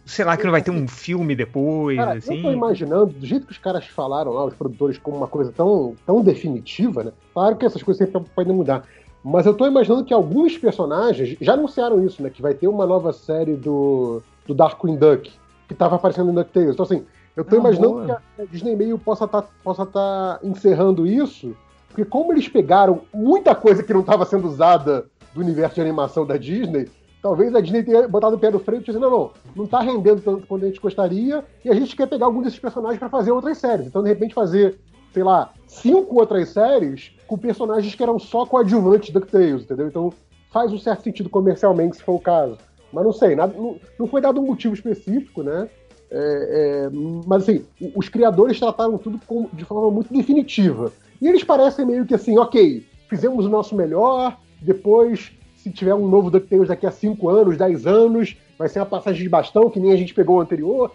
sei 0.04 0.24
lá 0.24 0.36
que 0.36 0.44
não 0.44 0.50
vai 0.50 0.62
ter 0.62 0.70
um 0.70 0.88
filme 0.88 1.34
depois, 1.36 1.96
Cara, 1.96 2.18
assim. 2.18 2.36
eu 2.36 2.42
tô 2.42 2.50
imaginando, 2.52 3.06
do 3.06 3.26
jeito 3.26 3.46
que 3.46 3.52
os 3.52 3.58
caras 3.58 3.86
falaram 3.86 4.32
lá, 4.32 4.44
os 4.44 4.54
produtores, 4.54 4.98
como 4.98 5.16
uma 5.16 5.28
coisa 5.28 5.52
tão, 5.52 5.94
tão 6.04 6.22
definitiva, 6.22 7.04
né? 7.04 7.12
Claro 7.32 7.56
que 7.56 7.64
essas 7.66 7.82
coisas 7.82 8.04
sempre 8.10 8.30
podem 8.34 8.52
mudar. 8.54 8.84
Mas 9.22 9.44
eu 9.44 9.54
tô 9.54 9.66
imaginando 9.66 10.04
que 10.04 10.14
alguns 10.14 10.56
personagens 10.56 11.36
já 11.40 11.54
anunciaram 11.54 12.04
isso, 12.04 12.22
né? 12.22 12.30
Que 12.30 12.40
vai 12.42 12.54
ter 12.54 12.68
uma 12.68 12.86
nova 12.86 13.12
série 13.12 13.54
do, 13.54 14.22
do 14.46 14.54
Darkwing 14.54 14.96
Duck, 14.96 15.32
que 15.66 15.74
tava 15.74 15.96
aparecendo 15.96 16.28
no 16.32 16.34
DuckTales. 16.34 16.74
Então, 16.74 16.84
assim, 16.84 17.04
eu 17.36 17.44
tô 17.44 17.56
Ah, 17.56 17.58
imaginando 17.58 17.92
boa. 17.92 18.22
que 18.36 18.42
a- 18.42 18.44
Disney 18.44 18.76
meio 18.76 18.96
possa 18.98 19.24
estar 19.24 19.42
possa 19.64 19.84
tá 19.84 20.38
encerrando 20.44 21.06
isso 21.06 21.56
Porque 21.96 22.10
como 22.10 22.30
eles 22.30 22.46
pegaram 22.46 23.00
muita 23.10 23.54
coisa 23.54 23.82
que 23.82 23.90
não 23.90 24.00
estava 24.02 24.26
sendo 24.26 24.46
usada 24.46 25.06
do 25.32 25.40
universo 25.40 25.76
de 25.76 25.80
animação 25.80 26.26
da 26.26 26.36
Disney, 26.36 26.90
talvez 27.22 27.54
a 27.54 27.60
Disney 27.62 27.82
tenha 27.84 28.06
botado 28.06 28.36
o 28.36 28.38
pé 28.38 28.50
no 28.50 28.58
freio 28.58 28.82
e 28.82 28.84
disse, 28.84 28.98
não, 28.98 29.10
não, 29.10 29.30
não 29.56 29.66
tá 29.66 29.80
rendendo 29.80 30.20
tanto 30.20 30.46
quanto 30.46 30.66
a 30.66 30.68
gente 30.68 30.78
gostaria, 30.78 31.42
e 31.64 31.70
a 31.70 31.74
gente 31.74 31.96
quer 31.96 32.06
pegar 32.06 32.26
alguns 32.26 32.44
desses 32.44 32.58
personagens 32.58 32.98
para 32.98 33.08
fazer 33.08 33.30
outras 33.30 33.56
séries. 33.56 33.86
Então, 33.86 34.02
de 34.02 34.10
repente, 34.10 34.34
fazer, 34.34 34.78
sei 35.10 35.22
lá, 35.22 35.54
cinco 35.66 36.20
outras 36.20 36.50
séries 36.50 37.12
com 37.26 37.38
personagens 37.38 37.94
que 37.94 38.02
eram 38.02 38.18
só 38.18 38.44
coadjuvantes 38.44 39.08
DuckTales, 39.08 39.62
entendeu? 39.62 39.88
Então, 39.88 40.12
faz 40.52 40.70
um 40.74 40.78
certo 40.78 41.02
sentido 41.02 41.30
comercialmente, 41.30 41.96
se 41.96 42.02
for 42.02 42.16
o 42.16 42.20
caso. 42.20 42.58
Mas 42.92 43.04
não 43.04 43.12
sei, 43.12 43.34
nada, 43.34 43.54
não, 43.56 43.80
não 43.98 44.06
foi 44.06 44.20
dado 44.20 44.38
um 44.38 44.44
motivo 44.44 44.74
específico, 44.74 45.42
né? 45.42 45.66
É, 46.10 46.86
é, 46.86 46.90
mas 47.26 47.42
assim, 47.42 47.64
os 47.94 48.08
criadores 48.08 48.58
trataram 48.60 48.96
tudo 48.98 49.20
com- 49.26 49.48
de 49.52 49.64
forma 49.64 49.90
muito 49.90 50.12
definitiva. 50.12 50.92
E 51.20 51.26
eles 51.28 51.42
parecem 51.42 51.84
meio 51.84 52.06
que 52.06 52.14
assim, 52.14 52.38
ok, 52.38 52.86
fizemos 53.08 53.44
o 53.44 53.48
nosso 53.48 53.74
melhor, 53.74 54.36
depois, 54.60 55.32
se 55.56 55.70
tiver 55.70 55.94
um 55.94 56.06
novo 56.08 56.30
DuckTales 56.30 56.68
daqui 56.68 56.86
a 56.86 56.90
5 56.90 57.28
anos, 57.28 57.56
10 57.56 57.86
anos, 57.86 58.36
vai 58.58 58.68
ser 58.68 58.78
uma 58.78 58.86
passagem 58.86 59.22
de 59.22 59.28
bastão, 59.28 59.68
que 59.68 59.80
nem 59.80 59.92
a 59.92 59.96
gente 59.96 60.14
pegou 60.14 60.36
o 60.36 60.40
anterior. 60.40 60.92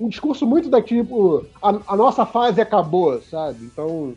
Um, 0.00 0.08
discurso 0.08 0.46
muito 0.46 0.68
da 0.68 0.82
tipo, 0.82 1.46
a, 1.62 1.78
a 1.88 1.96
nossa 1.96 2.26
fase 2.26 2.60
acabou, 2.60 3.20
sabe? 3.22 3.64
Então. 3.64 4.14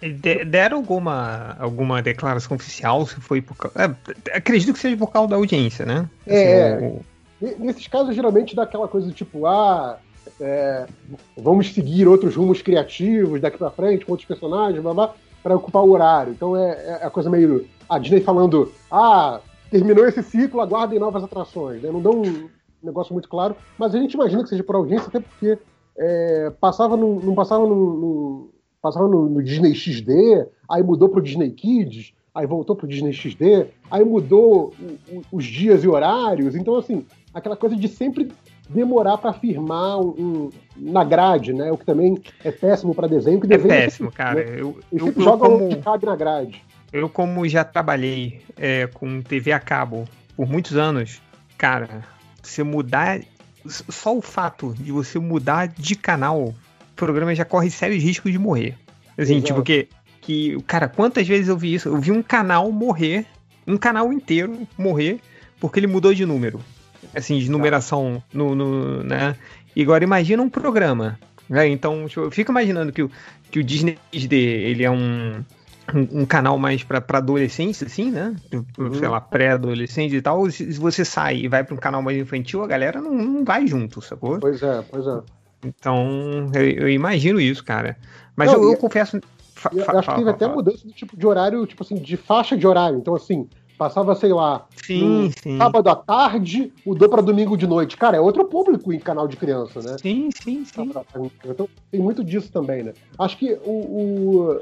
De- 0.00 0.44
Deram 0.44 0.76
alguma, 0.78 1.56
alguma 1.58 2.00
declaração 2.00 2.56
oficial, 2.56 3.04
se 3.06 3.16
foi 3.20 3.40
por 3.42 3.56
causa. 3.56 3.96
é, 4.30 4.36
acredito 4.36 4.72
que 4.72 4.78
seja 4.78 4.96
por 4.96 5.10
causa 5.10 5.28
da 5.30 5.36
audiência, 5.36 5.84
né? 5.84 6.08
É, 6.26 6.34
Assim, 6.36 6.84
é. 6.84 6.88
o- 6.88 7.00
Nesses 7.40 7.86
casos, 7.86 8.14
geralmente 8.14 8.54
dá 8.56 8.64
aquela 8.64 8.88
coisa 8.88 9.06
do 9.06 9.12
tipo, 9.12 9.46
ah, 9.46 9.98
é, 10.40 10.86
vamos 11.36 11.72
seguir 11.72 12.08
outros 12.08 12.34
rumos 12.34 12.60
criativos 12.62 13.40
daqui 13.40 13.56
pra 13.58 13.70
frente, 13.70 14.04
com 14.04 14.12
outros 14.12 14.26
personagens, 14.26 14.82
blá 14.82 14.92
blá, 14.92 15.14
pra 15.42 15.56
ocupar 15.56 15.84
o 15.84 15.90
horário. 15.90 16.32
Então 16.32 16.56
é, 16.56 16.98
é 17.00 17.06
a 17.06 17.10
coisa 17.10 17.30
meio. 17.30 17.66
A 17.88 17.98
Disney 17.98 18.20
falando, 18.20 18.72
ah, 18.90 19.40
terminou 19.70 20.06
esse 20.06 20.22
ciclo, 20.22 20.60
aguardem 20.60 20.98
novas 20.98 21.22
atrações. 21.22 21.80
Né? 21.82 21.90
Não 21.92 22.02
dá 22.02 22.10
um 22.10 22.48
negócio 22.82 23.12
muito 23.12 23.28
claro, 23.28 23.56
mas 23.78 23.94
a 23.94 23.98
gente 23.98 24.14
imagina 24.14 24.42
que 24.42 24.48
seja 24.48 24.62
por 24.64 24.74
audiência, 24.76 25.08
até 25.08 25.20
porque 25.20 25.58
é, 25.96 26.52
passava 26.60 26.96
no, 26.96 27.20
não 27.20 27.34
passava 27.34 27.66
no, 27.66 27.74
no- 27.96 28.50
passava 28.80 29.08
no, 29.08 29.28
no 29.28 29.42
Disney 29.42 29.74
XD, 29.74 30.46
aí 30.70 30.82
mudou 30.82 31.08
pro 31.08 31.20
Disney 31.20 31.50
Kids, 31.50 32.12
aí 32.32 32.46
voltou 32.46 32.76
pro 32.76 32.86
Disney 32.86 33.12
XD, 33.12 33.66
aí 33.90 34.04
mudou 34.04 34.72
o- 34.78 35.16
o- 35.16 35.22
os 35.32 35.44
dias 35.44 35.82
e 35.82 35.88
horários. 35.88 36.54
Então, 36.54 36.76
assim, 36.76 37.04
aquela 37.32 37.56
coisa 37.56 37.76
de 37.76 37.88
sempre 37.88 38.30
demorar 38.68 39.18
para 39.18 39.32
firmar 39.32 39.98
um, 39.98 40.08
um- 40.18 40.50
na 40.76 41.02
grade, 41.04 41.52
né? 41.52 41.70
O 41.72 41.76
que 41.78 41.84
também 41.86 42.18
é 42.44 42.50
péssimo 42.50 42.94
para 42.94 43.06
desenho. 43.08 43.40
Que 43.40 43.46
É 43.46 43.50
desenho 43.56 43.68
péssimo, 43.68 44.10
sempre- 44.10 44.16
cara. 44.16 44.44
né? 44.44 44.52
Eu, 44.60 44.78
eu, 44.92 45.06
sempre 45.06 45.20
eu 45.20 45.24
joga 45.24 45.44
como- 45.48 45.66
o 45.66 45.68
que 45.68 45.76
cabe 45.76 46.06
na 46.06 46.16
grade. 46.16 46.62
Eu, 46.92 47.08
como 47.08 47.46
já 47.48 47.64
trabalhei 47.64 48.40
é, 48.56 48.86
com 48.86 49.20
TV 49.22 49.52
a 49.52 49.60
cabo 49.60 50.04
por 50.36 50.48
muitos 50.48 50.76
anos, 50.76 51.20
cara, 51.56 52.02
você 52.42 52.62
mudar. 52.62 53.20
Só 53.66 54.16
o 54.16 54.22
fato 54.22 54.72
de 54.78 54.90
você 54.92 55.18
mudar 55.18 55.66
de 55.68 55.94
canal, 55.94 56.40
o 56.44 56.54
programa 56.96 57.34
já 57.34 57.44
corre 57.44 57.70
sérios 57.70 58.02
riscos 58.02 58.32
de 58.32 58.38
morrer. 58.38 58.74
Assim, 59.18 59.34
Exato. 59.34 59.46
tipo, 59.46 59.62
que, 59.62 59.88
que. 60.22 60.62
Cara, 60.66 60.88
quantas 60.88 61.26
vezes 61.26 61.48
eu 61.48 61.56
vi 61.58 61.74
isso? 61.74 61.88
Eu 61.88 61.96
vi 61.98 62.10
um 62.12 62.22
canal 62.22 62.70
morrer, 62.72 63.26
um 63.66 63.76
canal 63.76 64.10
inteiro 64.12 64.66
morrer, 64.78 65.20
porque 65.60 65.78
ele 65.80 65.86
mudou 65.86 66.14
de 66.14 66.24
número. 66.24 66.60
Assim, 67.14 67.38
de 67.38 67.50
numeração 67.50 68.22
no. 68.32 68.54
no 68.54 69.02
né? 69.02 69.36
E 69.74 69.82
agora 69.82 70.02
imagina 70.04 70.42
um 70.42 70.48
programa. 70.50 71.18
Né? 71.48 71.68
Então, 71.68 72.06
tipo, 72.08 72.20
eu 72.22 72.30
fico 72.30 72.50
imaginando 72.50 72.92
que 72.92 73.02
o, 73.02 73.10
que 73.50 73.58
o 73.58 73.64
Disney 73.64 73.98
XD, 74.12 74.34
ele 74.36 74.84
é 74.84 74.90
um 74.90 75.42
um, 75.94 76.20
um 76.22 76.26
canal 76.26 76.58
mais 76.58 76.84
pra, 76.84 77.00
pra 77.00 77.18
adolescência, 77.18 77.86
assim, 77.86 78.10
né? 78.10 78.36
Sei 78.98 79.08
lá, 79.08 79.20
pré-adolescente 79.20 80.14
e 80.14 80.20
tal. 80.22 80.50
Se, 80.50 80.72
se 80.72 80.78
você 80.78 81.04
sai 81.04 81.36
e 81.38 81.48
vai 81.48 81.64
pra 81.64 81.74
um 81.74 81.78
canal 81.78 82.02
mais 82.02 82.18
infantil, 82.18 82.62
a 82.62 82.66
galera 82.66 83.00
não, 83.00 83.14
não 83.14 83.44
vai 83.44 83.66
junto, 83.66 84.00
sacou? 84.00 84.38
Pois 84.38 84.62
é, 84.62 84.82
pois 84.90 85.06
é. 85.06 85.20
Então, 85.64 86.50
eu, 86.54 86.62
eu 86.62 86.88
imagino 86.90 87.40
isso, 87.40 87.64
cara. 87.64 87.96
Mas 88.36 88.52
Não, 88.52 88.58
eu, 88.58 88.64
eu 88.64 88.72
e- 88.74 88.76
confesso. 88.76 89.20
fa- 89.54 89.70
eu 89.72 89.84
fa- 89.84 89.98
acho 89.98 90.10
que 90.10 90.16
teve 90.16 90.30
até 90.30 90.46
mudança 90.46 90.86
do 90.86 90.92
tipo 90.92 91.16
de 91.16 91.26
horário, 91.26 91.66
tipo 91.66 91.82
assim, 91.82 91.96
de 91.96 92.16
faixa 92.16 92.56
de 92.56 92.66
horário. 92.66 92.98
Então, 92.98 93.14
assim, 93.14 93.48
passava, 93.78 94.14
sei 94.16 94.32
lá, 94.32 94.66
Sim, 94.84 95.30
sim. 95.42 95.56
sábado 95.56 95.88
à 95.88 95.94
tarde, 95.94 96.72
mudou 96.84 97.08
para 97.08 97.22
domingo 97.22 97.56
de 97.56 97.66
noite. 97.66 97.96
Cara, 97.96 98.16
é 98.16 98.20
outro 98.20 98.44
público 98.44 98.92
em 98.92 98.98
canal 98.98 99.28
de 99.28 99.36
criança, 99.36 99.80
né? 99.80 99.96
Sim, 100.02 100.28
sim, 100.42 100.64
sim. 100.64 100.90
Então, 101.46 101.68
tem 101.90 102.00
muito 102.00 102.24
disso 102.24 102.50
também, 102.50 102.82
né? 102.82 102.92
Acho 103.18 103.38
que 103.38 103.56
o. 103.64 103.70
o- 103.70 104.60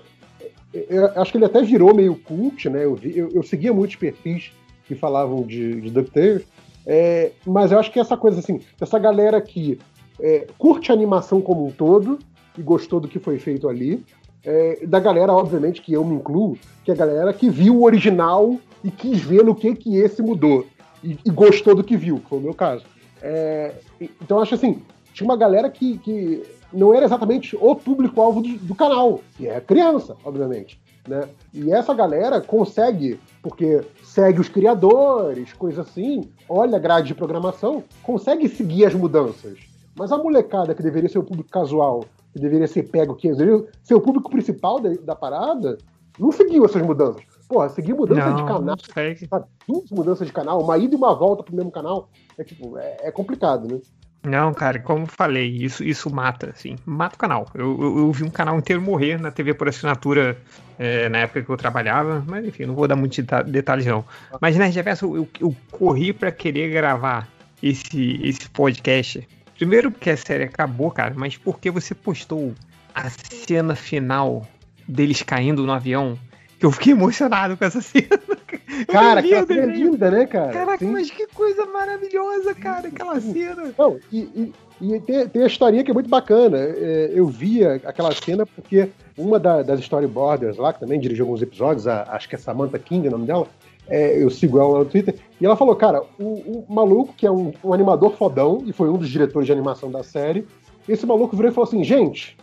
acho 1.16 1.32
que 1.32 1.38
ele 1.38 1.44
até 1.46 1.62
virou 1.62 1.94
meio 1.94 2.14
cult, 2.16 2.68
né? 2.68 2.84
Eu, 2.84 2.94
vi- 2.94 3.16
eu, 3.16 3.30
eu 3.32 3.42
seguia 3.42 3.72
muitos 3.72 3.96
perfis 3.96 4.52
que 4.86 4.94
falavam 4.94 5.42
de, 5.42 5.80
de 5.80 5.90
DuckTales, 5.90 6.44
é, 6.86 7.32
mas 7.46 7.72
eu 7.72 7.78
acho 7.78 7.90
que 7.90 7.98
essa 7.98 8.16
coisa, 8.16 8.38
assim, 8.38 8.60
essa 8.80 8.98
galera 8.98 9.40
que 9.40 9.78
é, 10.20 10.46
curte 10.58 10.90
a 10.90 10.94
animação 10.94 11.40
como 11.40 11.66
um 11.66 11.70
todo 11.70 12.18
e 12.58 12.62
gostou 12.62 13.00
do 13.00 13.08
que 13.08 13.18
foi 13.18 13.38
feito 13.38 13.68
ali, 13.68 14.04
é, 14.44 14.84
da 14.86 15.00
galera, 15.00 15.32
obviamente, 15.32 15.80
que 15.82 15.92
eu 15.94 16.04
me 16.04 16.14
incluo, 16.14 16.56
que 16.84 16.90
é 16.90 16.94
a 16.94 16.96
galera 16.96 17.32
que 17.32 17.48
viu 17.50 17.76
o 17.78 17.84
original 17.84 18.56
e 18.86 18.90
quis 18.90 19.20
ver 19.20 19.44
no 19.44 19.54
que 19.54 19.74
que 19.74 19.96
esse 19.96 20.22
mudou. 20.22 20.64
E, 21.02 21.18
e 21.24 21.30
gostou 21.30 21.74
do 21.74 21.82
que 21.82 21.96
viu, 21.96 22.20
que 22.20 22.28
foi 22.28 22.38
o 22.38 22.42
meu 22.42 22.54
caso. 22.54 22.84
É, 23.20 23.74
então, 24.00 24.38
acho 24.40 24.54
assim, 24.54 24.80
tinha 25.12 25.26
uma 25.26 25.36
galera 25.36 25.68
que, 25.68 25.98
que 25.98 26.42
não 26.72 26.94
era 26.94 27.04
exatamente 27.04 27.56
o 27.60 27.74
público-alvo 27.74 28.40
do, 28.40 28.56
do 28.58 28.74
canal, 28.74 29.20
que 29.36 29.48
é 29.48 29.60
criança, 29.60 30.16
obviamente. 30.24 30.80
Né? 31.08 31.28
E 31.52 31.72
essa 31.72 31.92
galera 31.92 32.40
consegue, 32.40 33.18
porque 33.42 33.82
segue 34.04 34.40
os 34.40 34.48
criadores, 34.48 35.52
coisa 35.52 35.82
assim, 35.82 36.28
olha 36.48 36.76
a 36.76 36.80
grade 36.80 37.08
de 37.08 37.14
programação, 37.14 37.82
consegue 38.02 38.48
seguir 38.48 38.86
as 38.86 38.94
mudanças. 38.94 39.58
Mas 39.96 40.12
a 40.12 40.18
molecada 40.18 40.74
que 40.74 40.82
deveria 40.82 41.08
ser 41.08 41.18
o 41.18 41.24
público 41.24 41.50
casual, 41.50 42.04
que 42.32 42.38
deveria 42.38 42.66
ser 42.66 42.84
pego, 42.84 43.14
que 43.14 43.28
deveria 43.32 43.66
ser 43.82 43.94
o 43.94 44.00
público 44.00 44.30
principal 44.30 44.78
da, 44.78 44.90
da 45.02 45.16
parada, 45.16 45.78
não 46.18 46.30
seguiu 46.30 46.64
essas 46.64 46.82
mudanças. 46.82 47.35
Porra, 47.48 47.68
seguir 47.68 47.94
mudança 47.94 48.30
Não, 48.30 48.36
de 48.36 48.44
canal, 48.44 48.76
sabe? 48.92 49.46
15 49.66 49.94
mudanças 49.94 50.26
de 50.26 50.32
canal, 50.32 50.60
uma 50.60 50.76
ida 50.78 50.94
e 50.94 50.96
uma 50.96 51.14
volta 51.14 51.42
pro 51.42 51.54
mesmo 51.54 51.70
canal, 51.70 52.08
é 52.36 52.42
tipo, 52.42 52.76
é, 52.76 52.96
é 53.02 53.12
complicado, 53.12 53.68
né? 53.68 53.80
Não, 54.24 54.52
cara, 54.52 54.80
como 54.80 55.04
eu 55.04 55.06
falei, 55.06 55.46
isso, 55.46 55.84
isso 55.84 56.12
mata, 56.12 56.50
assim, 56.50 56.74
mata 56.84 57.14
o 57.14 57.18
canal. 57.18 57.46
Eu, 57.54 57.80
eu, 57.80 57.98
eu 57.98 58.12
vi 58.12 58.24
um 58.24 58.30
canal 58.30 58.58
inteiro 58.58 58.82
morrer 58.82 59.20
na 59.20 59.30
TV 59.30 59.54
por 59.54 59.68
assinatura 59.68 60.36
é, 60.76 61.08
na 61.08 61.18
época 61.18 61.42
que 61.42 61.48
eu 61.50 61.56
trabalhava, 61.56 62.24
mas 62.26 62.44
enfim, 62.44 62.66
não 62.66 62.74
vou 62.74 62.88
dar 62.88 62.96
muitos 62.96 63.18
deta- 63.18 63.44
detalhes 63.44 63.86
não. 63.86 64.04
Mas, 64.40 64.56
né, 64.56 64.72
Jefferson, 64.72 65.14
eu, 65.14 65.28
eu 65.40 65.54
corri 65.70 66.12
pra 66.12 66.32
querer 66.32 66.70
gravar 66.70 67.28
esse, 67.62 68.20
esse 68.20 68.48
podcast. 68.50 69.26
Primeiro 69.56 69.92
porque 69.92 70.10
a 70.10 70.16
série 70.16 70.42
acabou, 70.44 70.90
cara, 70.90 71.14
mas 71.16 71.36
porque 71.36 71.70
você 71.70 71.94
postou 71.94 72.52
a 72.92 73.08
cena 73.08 73.76
final 73.76 74.44
deles 74.88 75.22
caindo 75.22 75.64
no 75.64 75.72
avião, 75.72 76.18
eu 76.60 76.70
fiquei 76.72 76.92
emocionado 76.92 77.56
com 77.56 77.64
essa 77.64 77.80
cena. 77.80 78.06
Eu 78.78 78.86
Cara, 78.86 79.20
aquela 79.20 79.46
cena 79.46 79.62
é 79.62 79.66
linda, 79.66 80.10
né, 80.10 80.26
cara? 80.26 80.52
Caraca, 80.52 80.78
Sim. 80.84 80.90
mas 80.90 81.10
que 81.10 81.26
coisa 81.28 81.64
maravilhosa, 81.66 82.54
cara, 82.54 82.88
aquela 82.88 83.18
cena. 83.20 83.72
Não, 83.78 83.98
e, 84.12 84.18
e- 84.18 84.52
e 84.82 85.00
tem, 85.00 85.26
tem 85.28 85.42
a 85.42 85.46
historinha 85.46 85.82
que 85.82 85.90
é 85.90 85.94
muito 85.94 86.10
bacana. 86.10 86.58
É, 86.58 87.10
eu 87.14 87.26
via 87.26 87.80
aquela 87.84 88.12
cena 88.14 88.44
porque 88.44 88.90
uma 89.16 89.38
da- 89.38 89.62
das 89.62 89.80
storyboarders 89.80 90.58
lá, 90.58 90.72
que 90.74 90.80
também 90.80 91.00
dirigiu 91.00 91.24
alguns 91.24 91.40
episódios, 91.40 91.86
a- 91.86 92.02
acho 92.10 92.28
que 92.28 92.34
é 92.34 92.38
Samantha 92.38 92.78
King, 92.78 93.08
o 93.08 93.12
nome 93.12 93.26
dela, 93.26 93.46
é, 93.88 94.22
eu 94.22 94.28
sigo 94.28 94.58
ela 94.58 94.68
lá 94.68 94.78
no 94.80 94.84
Twitter, 94.84 95.14
e 95.40 95.46
ela 95.46 95.56
falou, 95.56 95.74
cara, 95.74 96.02
o, 96.18 96.24
o 96.24 96.66
maluco, 96.68 97.14
que 97.16 97.26
é 97.26 97.30
um, 97.30 97.52
um 97.64 97.72
animador 97.72 98.14
fodão, 98.16 98.62
e 98.66 98.72
foi 98.72 98.90
um 98.90 98.98
dos 98.98 99.08
diretores 99.08 99.46
de 99.46 99.52
animação 99.52 99.90
da 99.90 100.02
série, 100.02 100.46
esse 100.86 101.06
maluco 101.06 101.34
virou 101.34 101.50
e 101.50 101.54
falou 101.54 101.66
assim, 101.68 101.82
gente, 101.82 102.36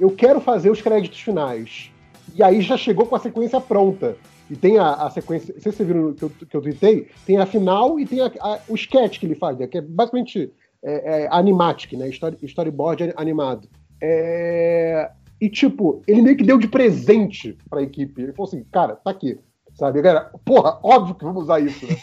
eu 0.00 0.10
quero 0.10 0.40
fazer 0.40 0.70
os 0.70 0.80
créditos 0.80 1.20
finais. 1.20 1.90
E 2.36 2.42
aí 2.42 2.60
já 2.60 2.76
chegou 2.76 3.06
com 3.06 3.16
a 3.16 3.18
sequência 3.18 3.60
pronta. 3.60 4.16
E 4.50 4.54
tem 4.54 4.78
a, 4.78 4.92
a 4.92 5.10
sequência, 5.10 5.54
se 5.58 5.72
vocês 5.72 5.86
viram 5.88 6.12
que 6.12 6.22
eu, 6.22 6.30
que 6.30 6.56
eu 6.56 6.60
tuitei, 6.62 7.08
tem 7.24 7.36
a 7.38 7.46
final 7.46 7.98
e 7.98 8.06
tem 8.06 8.20
a- 8.20 8.30
a- 8.40 8.60
o 8.68 8.74
sketch 8.76 9.18
que 9.18 9.26
ele 9.26 9.34
faz, 9.34 9.58
né, 9.58 9.66
que 9.66 9.78
é 9.78 9.80
basicamente 9.80 10.52
é, 10.84 11.22
é 11.24 11.28
animatic, 11.32 11.94
né? 11.94 12.08
Story, 12.10 12.36
storyboard 12.42 13.12
animado. 13.16 13.66
É, 14.00 15.10
e, 15.40 15.48
tipo, 15.50 16.00
ele 16.06 16.22
meio 16.22 16.36
que 16.36 16.44
deu 16.44 16.58
de 16.58 16.68
presente 16.68 17.56
pra 17.68 17.82
equipe. 17.82 18.22
Ele 18.22 18.32
falou 18.32 18.48
assim, 18.48 18.64
cara, 18.70 18.94
tá 18.94 19.10
aqui. 19.10 19.38
Sabe, 19.76 20.00
galera? 20.00 20.30
Porra, 20.44 20.78
óbvio 20.82 21.14
que 21.14 21.24
vamos 21.24 21.42
usar 21.44 21.60
isso, 21.60 21.86
né? 21.86 21.96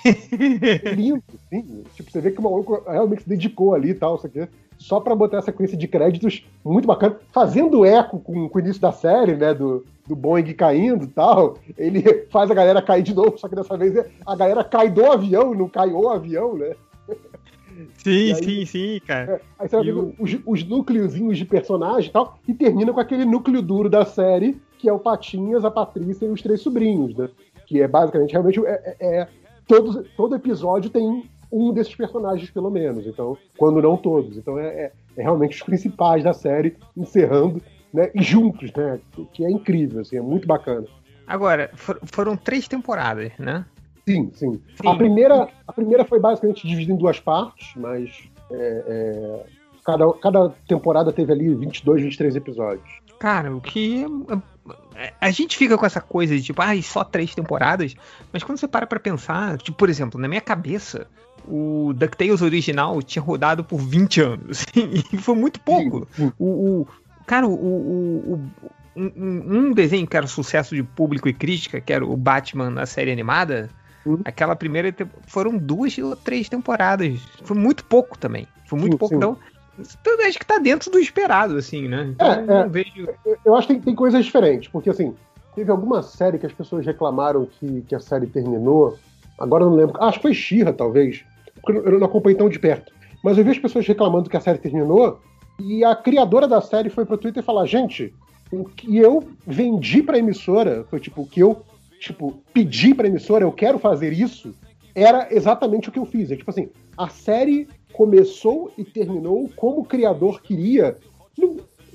É 0.84 0.92
lindo, 0.94 1.24
sim. 1.50 1.84
Tipo, 1.96 2.12
você 2.12 2.22
vê 2.22 2.32
que 2.32 2.40
o 2.40 2.44
maluco 2.44 2.84
realmente 2.88 3.24
se 3.24 3.30
dedicou 3.30 3.74
ali 3.74 3.90
e 3.90 3.94
tal, 3.96 4.16
isso 4.16 4.28
aqui. 4.28 4.48
Só 4.78 5.00
pra 5.00 5.16
botar 5.16 5.40
a 5.40 5.42
sequência 5.42 5.76
de 5.78 5.88
créditos 5.88 6.46
muito 6.64 6.86
bacana, 6.88 7.18
fazendo 7.32 7.84
eco 7.84 8.20
com, 8.20 8.48
com 8.48 8.58
o 8.58 8.62
início 8.62 8.82
da 8.82 8.92
série, 8.92 9.36
né? 9.36 9.54
Do, 9.56 9.84
do 10.08 10.16
Boeing 10.16 10.54
caindo 10.54 11.06
e 11.06 11.08
tal. 11.08 11.58
Ele 11.78 12.04
faz 12.30 12.52
a 12.52 12.54
galera 12.54 12.82
cair 12.82 13.02
de 13.02 13.14
novo, 13.16 13.38
só 13.40 13.48
que 13.48 13.56
dessa 13.56 13.76
vez 13.76 13.94
a 14.26 14.36
galera 14.36 14.64
cai 14.64 14.90
do 14.92 15.12
avião, 15.12 15.56
não 15.56 15.68
cai 15.68 15.90
o 15.92 16.10
avião, 16.10 16.56
né? 16.56 16.76
Sim, 17.98 18.34
aí- 18.34 18.36
sim, 18.36 18.66
sim, 18.66 19.02
cara. 19.06 19.42
Aí 19.58 19.68
você 19.68 19.76
vai 19.76 19.86
vendo 19.86 20.14
os, 20.20 20.38
os 20.46 20.64
núcleozinhos 20.64 21.38
de 21.38 21.46
personagem 21.46 22.10
e 22.10 22.14
tal, 22.14 22.38
e 22.48 22.54
termina 22.54 22.94
com 22.94 23.00
aquele 23.00 23.26
núcleo 23.26 23.62
duro 23.62 23.90
da 23.90 24.06
série, 24.06 24.62
que 24.78 24.88
é 24.90 24.94
o 24.94 25.00
Patinhas, 25.00 25.64
a 25.66 25.72
Patrícia 25.72 26.26
e 26.26 26.30
os 26.30 26.42
três 26.42 26.62
sobrinhos, 26.62 27.16
né? 27.16 27.30
Que 27.66 27.82
é 27.82 27.88
basicamente, 27.88 28.32
realmente, 28.32 28.60
é, 28.66 28.96
é- 29.00 29.18
é- 29.20 29.28
todo, 29.68 30.04
todo 30.16 30.36
episódio 30.36 30.90
tem 30.90 31.24
um 31.52 31.72
desses 31.72 31.96
personagens, 31.96 32.50
pelo 32.50 32.70
menos. 32.72 33.06
Então, 33.06 33.38
quando 33.58 33.82
não 33.82 33.96
todos. 33.96 34.38
Então, 34.38 34.58
é, 34.60 34.68
é- 34.68 34.92
é 35.18 35.22
realmente 35.22 35.56
os 35.56 35.64
principais 35.64 36.24
da 36.24 36.34
série 36.34 36.76
encerrando, 36.98 37.62
né? 37.94 38.10
E 38.16 38.22
juntos, 38.24 38.72
né? 38.74 39.00
Que, 39.12 39.26
que 39.26 39.46
é 39.46 39.52
incrível, 39.52 40.02
assim, 40.02 40.18
é 40.18 40.22
muito 40.22 40.48
bacana. 40.48 40.88
Agora, 41.28 41.70
for- 41.76 42.00
foram 42.04 42.36
três 42.36 42.68
temporadas, 42.68 43.32
né? 43.38 43.66
Sim, 44.08 44.32
sim. 44.34 44.62
A, 44.86 44.96
primeira, 44.96 45.48
a 45.68 45.72
primeira 45.72 46.04
foi 46.04 46.20
basicamente 46.20 46.68
dividida 46.68 46.92
em 46.94 46.98
duas 46.98 47.20
partes, 47.20 47.72
mas 47.78 48.28
é, 48.52 48.84
é, 48.88 49.46
cada, 49.86 50.12
cada 50.16 50.50
temporada 50.68 51.14
teve 51.14 51.32
ali 51.32 51.54
22, 51.56 52.02
23 52.02 52.36
episódios. 52.36 52.90
Cara, 53.20 53.56
o 53.56 53.62
que. 53.62 54.04
é- 54.30 54.53
A 55.20 55.32
gente 55.32 55.58
fica 55.58 55.78
com 55.78 55.86
essa 55.86 56.00
coisa 56.00 56.36
de 56.36 56.42
tipo, 56.44 56.62
ai, 56.62 56.82
só 56.82 57.04
três 57.04 57.34
temporadas, 57.36 57.96
mas 58.32 58.44
quando 58.44 58.58
você 58.60 58.68
para 58.68 58.86
pra 58.88 59.00
pensar, 59.00 59.58
tipo, 59.58 59.78
por 59.78 59.90
exemplo, 59.90 60.20
na 60.20 60.28
minha 60.28 60.40
cabeça, 60.42 61.08
o 61.48 61.92
DuckTales 61.94 62.42
original 62.42 63.02
tinha 63.02 63.22
rodado 63.22 63.64
por 63.64 63.80
20 63.80 64.22
anos, 64.22 64.66
e 65.12 65.18
foi 65.18 65.36
muito 65.36 65.60
pouco. 65.60 66.08
O, 66.40 66.82
o- 66.82 66.88
cara, 67.26 67.48
o, 67.48 67.54
o- 67.54 68.34
o- 68.34 68.70
um, 68.96 69.58
um- 69.70 69.72
desenho 69.74 70.06
que 70.08 70.16
era 70.16 70.28
sucesso 70.28 70.76
de 70.76 70.84
público 70.84 71.28
e 71.28 71.34
crítica, 71.34 71.82
que 71.82 71.92
era 71.92 72.06
o 72.06 72.16
Batman 72.16 72.70
na 72.70 72.86
série 72.86 73.12
animada, 73.12 73.70
aquela 74.24 74.56
primeira 74.56 74.94
foram 75.28 75.58
duas 75.58 75.98
ou 75.98 76.16
três 76.16 76.48
temporadas. 76.48 77.20
Foi 77.44 77.58
muito 77.58 77.84
pouco 77.86 78.18
também. 78.18 78.48
Foi 78.66 78.78
muito 78.80 78.98
pouco, 78.98 79.16
então. 79.16 79.38
Então 79.80 80.26
acho 80.28 80.40
que 80.40 80.46
tá 80.46 80.58
dentro 80.60 80.92
do 80.92 81.00
esperado, 81.00 81.56
assim, 81.58 81.88
né? 81.88 82.10
Então, 82.14 82.32
É, 82.32 82.42
não 82.42 82.58
é. 82.62 82.68
vejo. 82.68 83.08
Eu- 83.26 83.38
Eu 83.46 83.56
acho 83.56 83.68
que 83.68 83.74
tem, 83.74 83.82
tem 83.82 83.96
coisas 83.96 84.24
diferentes, 84.26 84.70
porque 84.70 84.90
assim, 84.90 85.14
teve 85.56 85.72
alguma 85.72 86.02
série 86.04 86.38
que 86.38 86.46
as 86.46 86.54
pessoas 86.54 86.86
reclamaram 86.86 87.46
que, 87.60 87.82
que 87.88 87.96
a 87.96 88.00
série 88.00 88.28
terminou. 88.28 88.98
Agora 89.40 89.64
eu 89.64 89.70
não 89.70 89.76
lembro. 89.78 90.02
Acho 90.04 90.18
que 90.20 90.24
foi 90.24 90.34
Xirra, 90.34 90.72
talvez. 90.74 91.24
Porque 91.62 91.78
eu 91.90 92.00
não 92.00 92.08
acompanhei 92.08 92.38
tão 92.38 92.50
de 92.50 92.60
perto. 92.60 92.92
Mas 93.24 93.38
eu 93.38 93.44
vi 93.44 93.52
as 93.52 93.58
pessoas 93.60 93.88
reclamando 93.88 94.30
que 94.30 94.38
a 94.38 94.42
série 94.42 94.58
terminou. 94.60 95.20
E 95.60 95.84
a 95.84 95.96
criadora 95.96 96.48
da 96.48 96.62
série 96.62 96.90
foi 96.90 97.06
pro 97.06 97.18
Twitter 97.18 97.42
falar: 97.44 97.66
gente, 97.66 98.14
o 98.52 98.66
que 98.66 98.98
eu 98.98 99.28
vendi 99.48 100.04
pra 100.04 100.18
emissora, 100.18 100.86
foi 100.90 101.00
tipo, 101.00 101.22
o 101.22 101.28
que 101.28 101.40
eu 101.40 101.62
tipo, 102.00 102.44
pedi 102.54 102.94
pra 102.94 103.08
emissora, 103.08 103.46
eu 103.46 103.52
quero 103.52 103.80
fazer 103.80 104.12
isso, 104.12 104.54
era 104.96 105.28
exatamente 105.32 105.90
o 105.90 105.92
que 105.92 106.00
eu 106.00 106.06
fiz. 106.06 106.32
É 106.32 106.36
tipo 106.36 106.50
assim, 106.50 106.70
a 106.98 107.08
série 107.10 107.68
começou 107.94 108.72
e 108.78 108.84
terminou 108.84 109.50
como 109.56 109.82
o 109.82 109.86
criador 109.86 110.42
queria. 110.42 110.98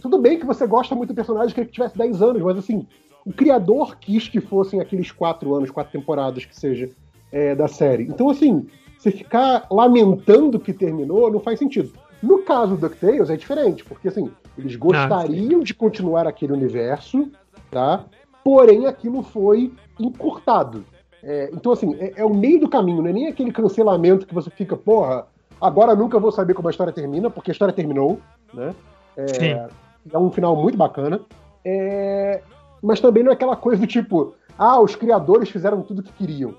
Tudo 0.01 0.19
bem 0.19 0.39
que 0.39 0.47
você 0.47 0.67
gosta 0.67 0.95
muito 0.95 1.11
do 1.11 1.15
personagem, 1.15 1.55
queria 1.55 1.67
que 1.67 1.75
tivesse 1.75 1.99
10 1.99 2.23
anos, 2.23 2.43
mas 2.43 2.59
assim, 2.59 2.87
o 3.25 3.33
criador 3.33 3.97
quis 3.99 4.29
que 4.29 4.41
fossem 4.41 4.81
aqueles 4.81 5.11
4 5.11 5.55
anos, 5.55 5.71
4 5.71 5.93
temporadas 5.93 6.45
que 6.45 6.59
seja 6.59 6.91
é, 7.33 7.55
da 7.55 7.69
série. 7.69 8.05
Então, 8.05 8.31
assim, 8.31 8.67
você 8.99 9.11
ficar 9.11 9.67
lamentando 9.71 10.59
que 10.59 10.73
terminou 10.73 11.31
não 11.31 11.41
faz 11.41 11.59
sentido. 11.59 11.93
No 12.23 12.43
caso 12.43 12.75
do 12.75 12.81
DuckTales 12.89 13.31
é 13.31 13.37
diferente, 13.37 13.85
porque 13.85 14.09
assim, 14.09 14.31
eles 14.57 14.75
gostariam 14.75 15.61
de 15.61 15.73
continuar 15.73 16.27
aquele 16.27 16.53
universo, 16.53 17.31
tá? 17.71 18.07
Porém, 18.43 18.87
aquilo 18.87 19.23
foi 19.23 19.73
encurtado. 20.01 20.85
É, 21.23 21.51
então, 21.53 21.73
assim, 21.73 21.95
é, 21.99 22.13
é 22.17 22.25
o 22.25 22.33
meio 22.35 22.61
do 22.61 22.69
caminho, 22.69 23.03
não 23.03 23.09
é 23.11 23.13
nem 23.13 23.27
aquele 23.27 23.51
cancelamento 23.53 24.27
que 24.27 24.35
você 24.35 24.51
fica, 24.51 24.77
porra, 24.77 25.27
agora 25.61 25.95
nunca 25.95 26.19
vou 26.19 26.31
saber 26.31 26.55
como 26.55 26.69
a 26.69 26.71
história 26.71 26.93
termina, 26.93 27.29
porque 27.31 27.51
a 27.51 27.53
história 27.53 27.75
terminou, 27.75 28.21
né? 28.55 28.75
É, 29.17 29.27
Sim. 29.27 29.75
é 30.13 30.19
um 30.19 30.31
final 30.31 30.55
muito 30.57 30.79
bacana. 30.79 31.21
É, 31.65 32.41
mas 32.83 33.01
também 33.01 33.23
não 33.25 33.31
é 33.33 33.35
aquela 33.35 33.57
coisa 33.57 33.81
do 33.81 33.87
tipo, 33.87 34.35
ah, 34.57 34.81
os 34.81 34.95
criadores 34.95 35.51
fizeram 35.51 35.83
tudo 35.83 36.03
que 36.03 36.13
queriam. 36.13 36.55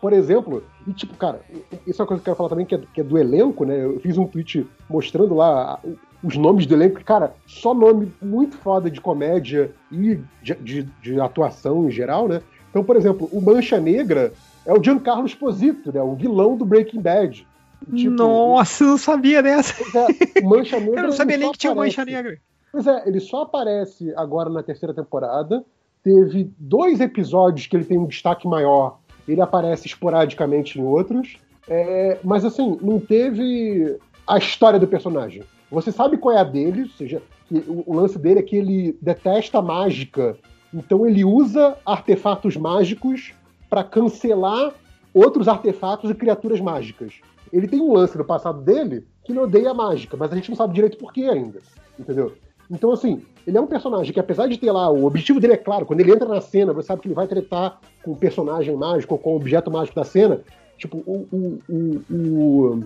Por 0.00 0.12
exemplo, 0.12 0.64
e 0.84 0.92
tipo, 0.92 1.14
cara, 1.16 1.40
isso 1.86 2.02
é 2.02 2.04
uma 2.04 2.08
coisa 2.08 2.20
que 2.22 2.28
eu 2.28 2.34
quero 2.34 2.36
falar 2.36 2.48
também, 2.48 2.66
que 2.66 2.74
é, 2.74 2.80
que 2.92 3.00
é 3.00 3.04
do 3.04 3.16
elenco, 3.16 3.64
né? 3.64 3.84
Eu 3.84 4.00
fiz 4.00 4.18
um 4.18 4.26
tweet 4.26 4.68
mostrando 4.90 5.32
lá 5.32 5.78
o- 5.84 5.96
os 6.24 6.36
nomes 6.36 6.66
do 6.66 6.74
elenco, 6.74 6.96
que, 6.98 7.04
cara, 7.04 7.34
só 7.46 7.72
nome 7.72 8.12
muito 8.20 8.56
foda 8.56 8.90
de 8.90 9.00
comédia 9.00 9.70
e 9.92 10.18
de, 10.42 10.54
de- 10.56 10.82
de 11.00 11.20
atuação 11.20 11.86
em 11.86 11.90
geral, 11.92 12.26
né? 12.26 12.42
Então, 12.72 12.82
por 12.82 12.96
exemplo, 12.96 13.28
o 13.30 13.40
Mancha 13.40 13.78
Negra 13.78 14.32
é 14.64 14.72
o 14.72 14.82
Giancarlo 14.82 15.26
Esposito, 15.26 15.92
né? 15.92 16.00
O 16.00 16.14
vilão 16.14 16.56
do 16.56 16.64
Breaking 16.64 17.00
Bad. 17.02 17.46
Tipo, 17.94 18.10
Nossa, 18.10 18.82
eu 18.84 18.88
não 18.88 18.98
sabia 18.98 19.42
dessa. 19.42 19.74
É, 19.98 20.40
o 20.40 20.48
Mancha 20.48 20.80
Negra. 20.80 21.00
Eu 21.00 21.04
não 21.04 21.12
sabia 21.12 21.36
nem 21.36 21.52
que 21.52 21.58
tinha 21.58 21.72
aparece- 21.72 21.98
Mancha 21.98 22.10
Negra. 22.10 22.38
Pois 22.72 22.86
é, 22.86 23.02
ele 23.06 23.20
só 23.20 23.42
aparece 23.42 24.12
agora 24.16 24.48
na 24.48 24.62
terceira 24.62 24.94
temporada. 24.94 25.62
Teve 26.02 26.50
dois 26.58 27.00
episódios 27.00 27.66
que 27.66 27.76
ele 27.76 27.84
tem 27.84 27.98
um 27.98 28.06
destaque 28.06 28.48
maior. 28.48 28.98
Ele 29.28 29.40
aparece 29.42 29.86
esporadicamente 29.86 30.80
em 30.80 30.82
outros. 30.82 31.36
É, 31.68 32.18
mas 32.24 32.44
assim, 32.44 32.78
não 32.80 32.98
teve 32.98 33.98
a 34.26 34.38
história 34.38 34.78
do 34.80 34.86
personagem. 34.88 35.42
Você 35.70 35.92
sabe 35.92 36.16
qual 36.16 36.34
é 36.36 36.40
a 36.40 36.44
dele, 36.44 36.82
ou 36.82 36.88
seja, 36.88 37.22
o, 37.50 37.84
o 37.92 37.94
lance 37.94 38.18
dele 38.18 38.40
é 38.40 38.42
que 38.42 38.56
ele 38.56 38.96
detesta 39.02 39.58
a 39.58 39.62
mágica. 39.62 40.36
Então 40.72 41.06
ele 41.06 41.24
usa 41.24 41.76
artefatos 41.84 42.56
mágicos 42.56 43.32
para 43.68 43.84
cancelar 43.84 44.72
outros 45.12 45.48
artefatos 45.48 46.10
e 46.10 46.14
criaturas 46.14 46.60
mágicas. 46.60 47.14
Ele 47.52 47.68
tem 47.68 47.80
um 47.80 47.92
lance 47.92 48.16
no 48.16 48.24
passado 48.24 48.60
dele 48.62 49.04
que 49.24 49.32
não 49.32 49.42
odeia 49.42 49.70
a 49.70 49.74
mágica, 49.74 50.16
mas 50.16 50.32
a 50.32 50.34
gente 50.34 50.48
não 50.48 50.56
sabe 50.56 50.74
direito 50.74 50.96
por 50.96 51.12
que 51.12 51.28
ainda. 51.28 51.60
Entendeu? 51.98 52.32
Então, 52.70 52.90
assim, 52.90 53.20
ele 53.46 53.58
é 53.58 53.60
um 53.60 53.66
personagem 53.66 54.12
que, 54.14 54.20
apesar 54.20 54.46
de 54.48 54.56
ter 54.56 54.72
lá, 54.72 54.88
o 54.90 55.04
objetivo 55.04 55.38
dele 55.38 55.52
é 55.52 55.58
claro, 55.58 55.84
quando 55.84 56.00
ele 56.00 56.12
entra 56.12 56.26
na 56.26 56.40
cena, 56.40 56.72
você 56.72 56.86
sabe 56.86 57.02
que 57.02 57.08
ele 57.08 57.14
vai 57.14 57.26
tretar 57.26 57.78
com 58.02 58.12
o 58.12 58.16
personagem 58.16 58.74
mágico, 58.74 59.18
com 59.18 59.32
o 59.34 59.36
objeto 59.36 59.70
mágico 59.70 59.94
da 59.94 60.04
cena. 60.04 60.40
Tipo, 60.78 60.96
o. 61.06 61.28
o, 61.30 61.60
o, 61.68 62.00
o- 62.10 62.84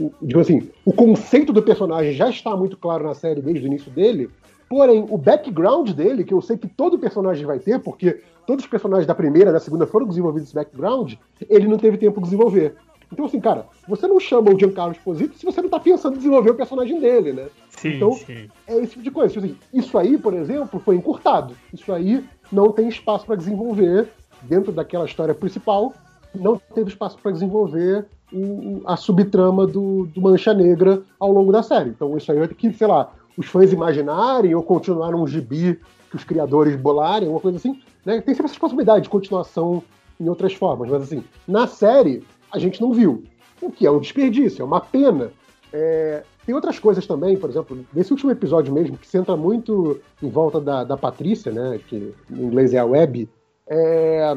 o- 0.00 0.12
digamos 0.22 0.48
assim, 0.48 0.70
o 0.86 0.92
conceito 0.94 1.52
do 1.52 1.62
personagem 1.62 2.14
já 2.14 2.30
está 2.30 2.56
muito 2.56 2.78
claro 2.78 3.04
na 3.04 3.12
série 3.14 3.42
desde 3.42 3.64
o 3.64 3.66
início 3.66 3.90
dele. 3.90 4.30
Porém, 4.70 5.04
o 5.10 5.18
background 5.18 5.90
dele, 5.90 6.22
que 6.22 6.32
eu 6.32 6.40
sei 6.40 6.56
que 6.56 6.68
todo 6.68 6.96
personagem 6.96 7.44
vai 7.44 7.58
ter, 7.58 7.80
porque 7.80 8.20
todos 8.46 8.64
os 8.64 8.70
personagens 8.70 9.04
da 9.04 9.16
primeira 9.16 9.50
e 9.50 9.52
da 9.52 9.58
segunda 9.58 9.84
foram 9.84 10.06
desenvolvidos 10.06 10.46
esse 10.46 10.54
background, 10.54 11.14
ele 11.48 11.66
não 11.66 11.76
teve 11.76 11.98
tempo 11.98 12.20
de 12.20 12.26
desenvolver. 12.26 12.76
Então, 13.12 13.24
assim, 13.24 13.40
cara, 13.40 13.66
você 13.88 14.06
não 14.06 14.20
chama 14.20 14.54
o 14.54 14.56
Giancarlo 14.58 14.92
Esposito 14.92 15.36
se 15.36 15.44
você 15.44 15.60
não 15.60 15.68
tá 15.68 15.80
pensando 15.80 16.14
em 16.14 16.18
desenvolver 16.18 16.50
o 16.50 16.54
personagem 16.54 17.00
dele, 17.00 17.32
né? 17.32 17.48
Sim, 17.70 17.96
então, 17.96 18.12
sim. 18.12 18.48
é 18.68 18.76
esse 18.76 18.90
tipo 18.92 19.02
de 19.02 19.10
coisa. 19.10 19.34
Tipo 19.34 19.44
assim, 19.44 19.56
isso 19.74 19.98
aí, 19.98 20.16
por 20.16 20.32
exemplo, 20.34 20.78
foi 20.78 20.94
encurtado. 20.94 21.52
Isso 21.74 21.92
aí 21.92 22.24
não 22.52 22.70
tem 22.70 22.86
espaço 22.88 23.26
para 23.26 23.34
desenvolver 23.34 24.08
dentro 24.42 24.70
daquela 24.70 25.04
história 25.04 25.34
principal. 25.34 25.92
Não 26.32 26.60
teve 26.72 26.90
espaço 26.90 27.18
para 27.20 27.32
desenvolver 27.32 28.06
o- 28.32 28.82
a 28.86 28.96
subtrama 28.96 29.66
do, 29.66 30.06
do 30.14 30.20
Mancha 30.20 30.54
Negra 30.54 31.02
ao 31.18 31.32
longo 31.32 31.50
da 31.50 31.64
série. 31.64 31.90
Então, 31.90 32.16
isso 32.16 32.30
aí 32.30 32.38
vai 32.38 32.46
ter 32.46 32.54
que, 32.54 32.72
sei 32.72 32.86
lá, 32.86 33.12
os 33.36 33.46
fãs 33.46 33.72
imaginarem 33.72 34.54
ou 34.54 34.62
continuar 34.62 35.12
num 35.12 35.26
gibi 35.26 35.78
que 36.10 36.16
os 36.16 36.24
criadores 36.24 36.76
bolarem, 36.76 37.28
uma 37.28 37.40
coisa 37.40 37.58
assim. 37.58 37.80
Né? 38.04 38.20
Tem 38.20 38.34
sempre 38.34 38.50
essa 38.50 38.60
possibilidade 38.60 39.04
de 39.04 39.08
continuação 39.08 39.82
em 40.20 40.28
outras 40.28 40.52
formas. 40.52 40.90
Mas, 40.90 41.02
assim, 41.02 41.24
na 41.46 41.66
série, 41.66 42.22
a 42.52 42.58
gente 42.58 42.80
não 42.80 42.92
viu. 42.92 43.24
O 43.60 43.70
que 43.70 43.86
é 43.86 43.90
um 43.90 44.00
desperdício, 44.00 44.62
é 44.62 44.64
uma 44.64 44.80
pena. 44.80 45.30
É, 45.72 46.24
tem 46.44 46.54
outras 46.54 46.78
coisas 46.78 47.06
também, 47.06 47.36
por 47.36 47.48
exemplo, 47.48 47.84
nesse 47.92 48.12
último 48.12 48.32
episódio 48.32 48.72
mesmo, 48.72 48.96
que 48.96 49.06
centra 49.06 49.36
muito 49.36 50.00
em 50.22 50.28
volta 50.28 50.60
da, 50.60 50.82
da 50.82 50.96
Patrícia, 50.96 51.52
né? 51.52 51.78
Que 51.86 52.14
em 52.30 52.42
inglês 52.42 52.74
é 52.74 52.78
a 52.78 52.84
Web, 52.84 53.28
é, 53.68 54.36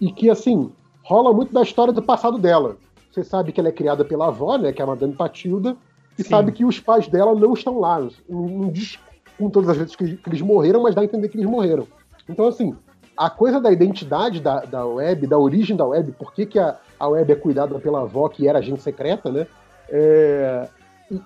e 0.00 0.10
que, 0.10 0.30
assim, 0.30 0.72
rola 1.04 1.32
muito 1.32 1.52
da 1.52 1.62
história 1.62 1.92
do 1.92 2.02
passado 2.02 2.38
dela. 2.38 2.76
Você 3.10 3.22
sabe 3.24 3.52
que 3.52 3.60
ela 3.60 3.68
é 3.68 3.72
criada 3.72 4.04
pela 4.04 4.28
avó, 4.28 4.56
né? 4.56 4.72
Que 4.72 4.80
é 4.80 4.84
a 4.84 4.88
Madame 4.88 5.14
Patilda, 5.14 5.76
e 6.18 6.22
Sim. 6.22 6.30
sabe 6.30 6.52
que 6.52 6.64
os 6.64 6.80
pais 6.80 7.08
dela 7.08 7.34
não 7.34 7.52
estão 7.52 7.78
lá. 7.78 8.00
Não, 8.28 8.42
não 8.42 8.70
diz 8.70 8.98
com 9.38 9.50
todas 9.50 9.68
as 9.70 9.76
vezes 9.76 9.96
que, 9.96 10.16
que 10.16 10.28
eles 10.28 10.40
morreram, 10.40 10.82
mas 10.82 10.94
dá 10.94 11.02
a 11.02 11.04
entender 11.04 11.28
que 11.28 11.36
eles 11.36 11.48
morreram. 11.48 11.86
Então, 12.28 12.46
assim, 12.46 12.74
a 13.16 13.30
coisa 13.30 13.60
da 13.60 13.70
identidade 13.70 14.40
da, 14.40 14.60
da 14.60 14.86
web, 14.86 15.26
da 15.26 15.38
origem 15.38 15.76
da 15.76 15.86
web, 15.86 16.12
por 16.12 16.32
que, 16.32 16.46
que 16.46 16.58
a, 16.58 16.76
a 16.98 17.08
web 17.08 17.30
é 17.32 17.36
cuidada 17.36 17.78
pela 17.78 18.02
avó, 18.02 18.28
que 18.28 18.48
era 18.48 18.58
agente 18.58 18.82
secreta, 18.82 19.30
né? 19.30 19.46
É, 19.88 20.68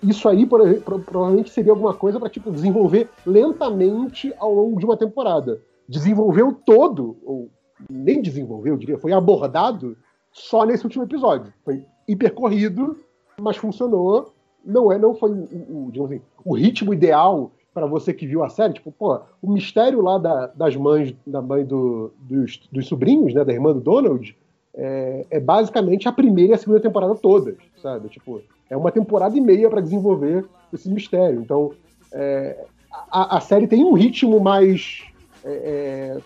isso 0.02 0.28
aí 0.28 0.44
por 0.44 0.60
pro- 0.80 0.98
provavelmente 1.00 1.50
seria 1.50 1.72
alguma 1.72 1.94
coisa 1.94 2.18
para 2.20 2.28
tipo, 2.28 2.50
desenvolver 2.50 3.08
lentamente 3.24 4.32
ao 4.38 4.52
longo 4.52 4.78
de 4.78 4.84
uma 4.84 4.96
temporada. 4.96 5.60
Desenvolveu 5.88 6.52
todo, 6.52 7.16
ou 7.24 7.48
nem 7.88 8.20
desenvolveu, 8.20 8.74
eu 8.74 8.78
diria, 8.78 8.98
foi 8.98 9.12
abordado 9.12 9.96
só 10.32 10.64
nesse 10.64 10.84
último 10.84 11.04
episódio. 11.04 11.52
Foi 11.64 11.84
hipercorrido, 12.06 12.98
mas 13.40 13.56
funcionou. 13.56 14.32
Não 14.64 14.90
é, 14.92 14.98
não 14.98 15.14
foi 15.14 15.30
o, 15.30 15.90
o- 15.96 16.04
assim, 16.04 16.20
o 16.44 16.54
ritmo 16.54 16.92
ideal 16.92 17.50
para 17.72 17.86
você 17.86 18.12
que 18.12 18.26
viu 18.26 18.42
a 18.42 18.48
série. 18.48 18.74
Tipo, 18.74 18.90
pô, 18.92 19.20
o 19.40 19.50
mistério 19.50 20.00
lá 20.02 20.18
da- 20.18 20.46
das 20.48 20.76
mães, 20.76 21.14
da 21.26 21.40
mãe 21.40 21.64
do- 21.64 22.12
dos, 22.18 22.60
dos 22.70 22.86
sobrinhos, 22.88 23.32
né, 23.32 23.44
da 23.44 23.52
irmã 23.52 23.72
do 23.72 23.80
Donald, 23.80 24.36
é, 24.74 25.26
é 25.30 25.40
basicamente 25.40 26.08
a 26.08 26.12
primeira 26.12 26.52
e 26.52 26.54
a 26.54 26.58
segunda 26.58 26.80
temporada 26.80 27.14
todas, 27.14 27.56
sabe? 27.82 28.08
Tipo, 28.08 28.40
é 28.68 28.76
uma 28.76 28.92
temporada 28.92 29.36
e 29.36 29.40
meia 29.40 29.68
para 29.70 29.80
desenvolver 29.80 30.44
esse 30.72 30.88
mistério. 30.90 31.40
Então, 31.40 31.72
é, 32.12 32.56
a, 33.10 33.36
a 33.38 33.40
série 33.40 33.66
tem 33.66 33.84
um 33.84 33.92
ritmo 33.94 34.38
mais 34.40 35.02
é, 35.44 35.50
é, 35.50 36.18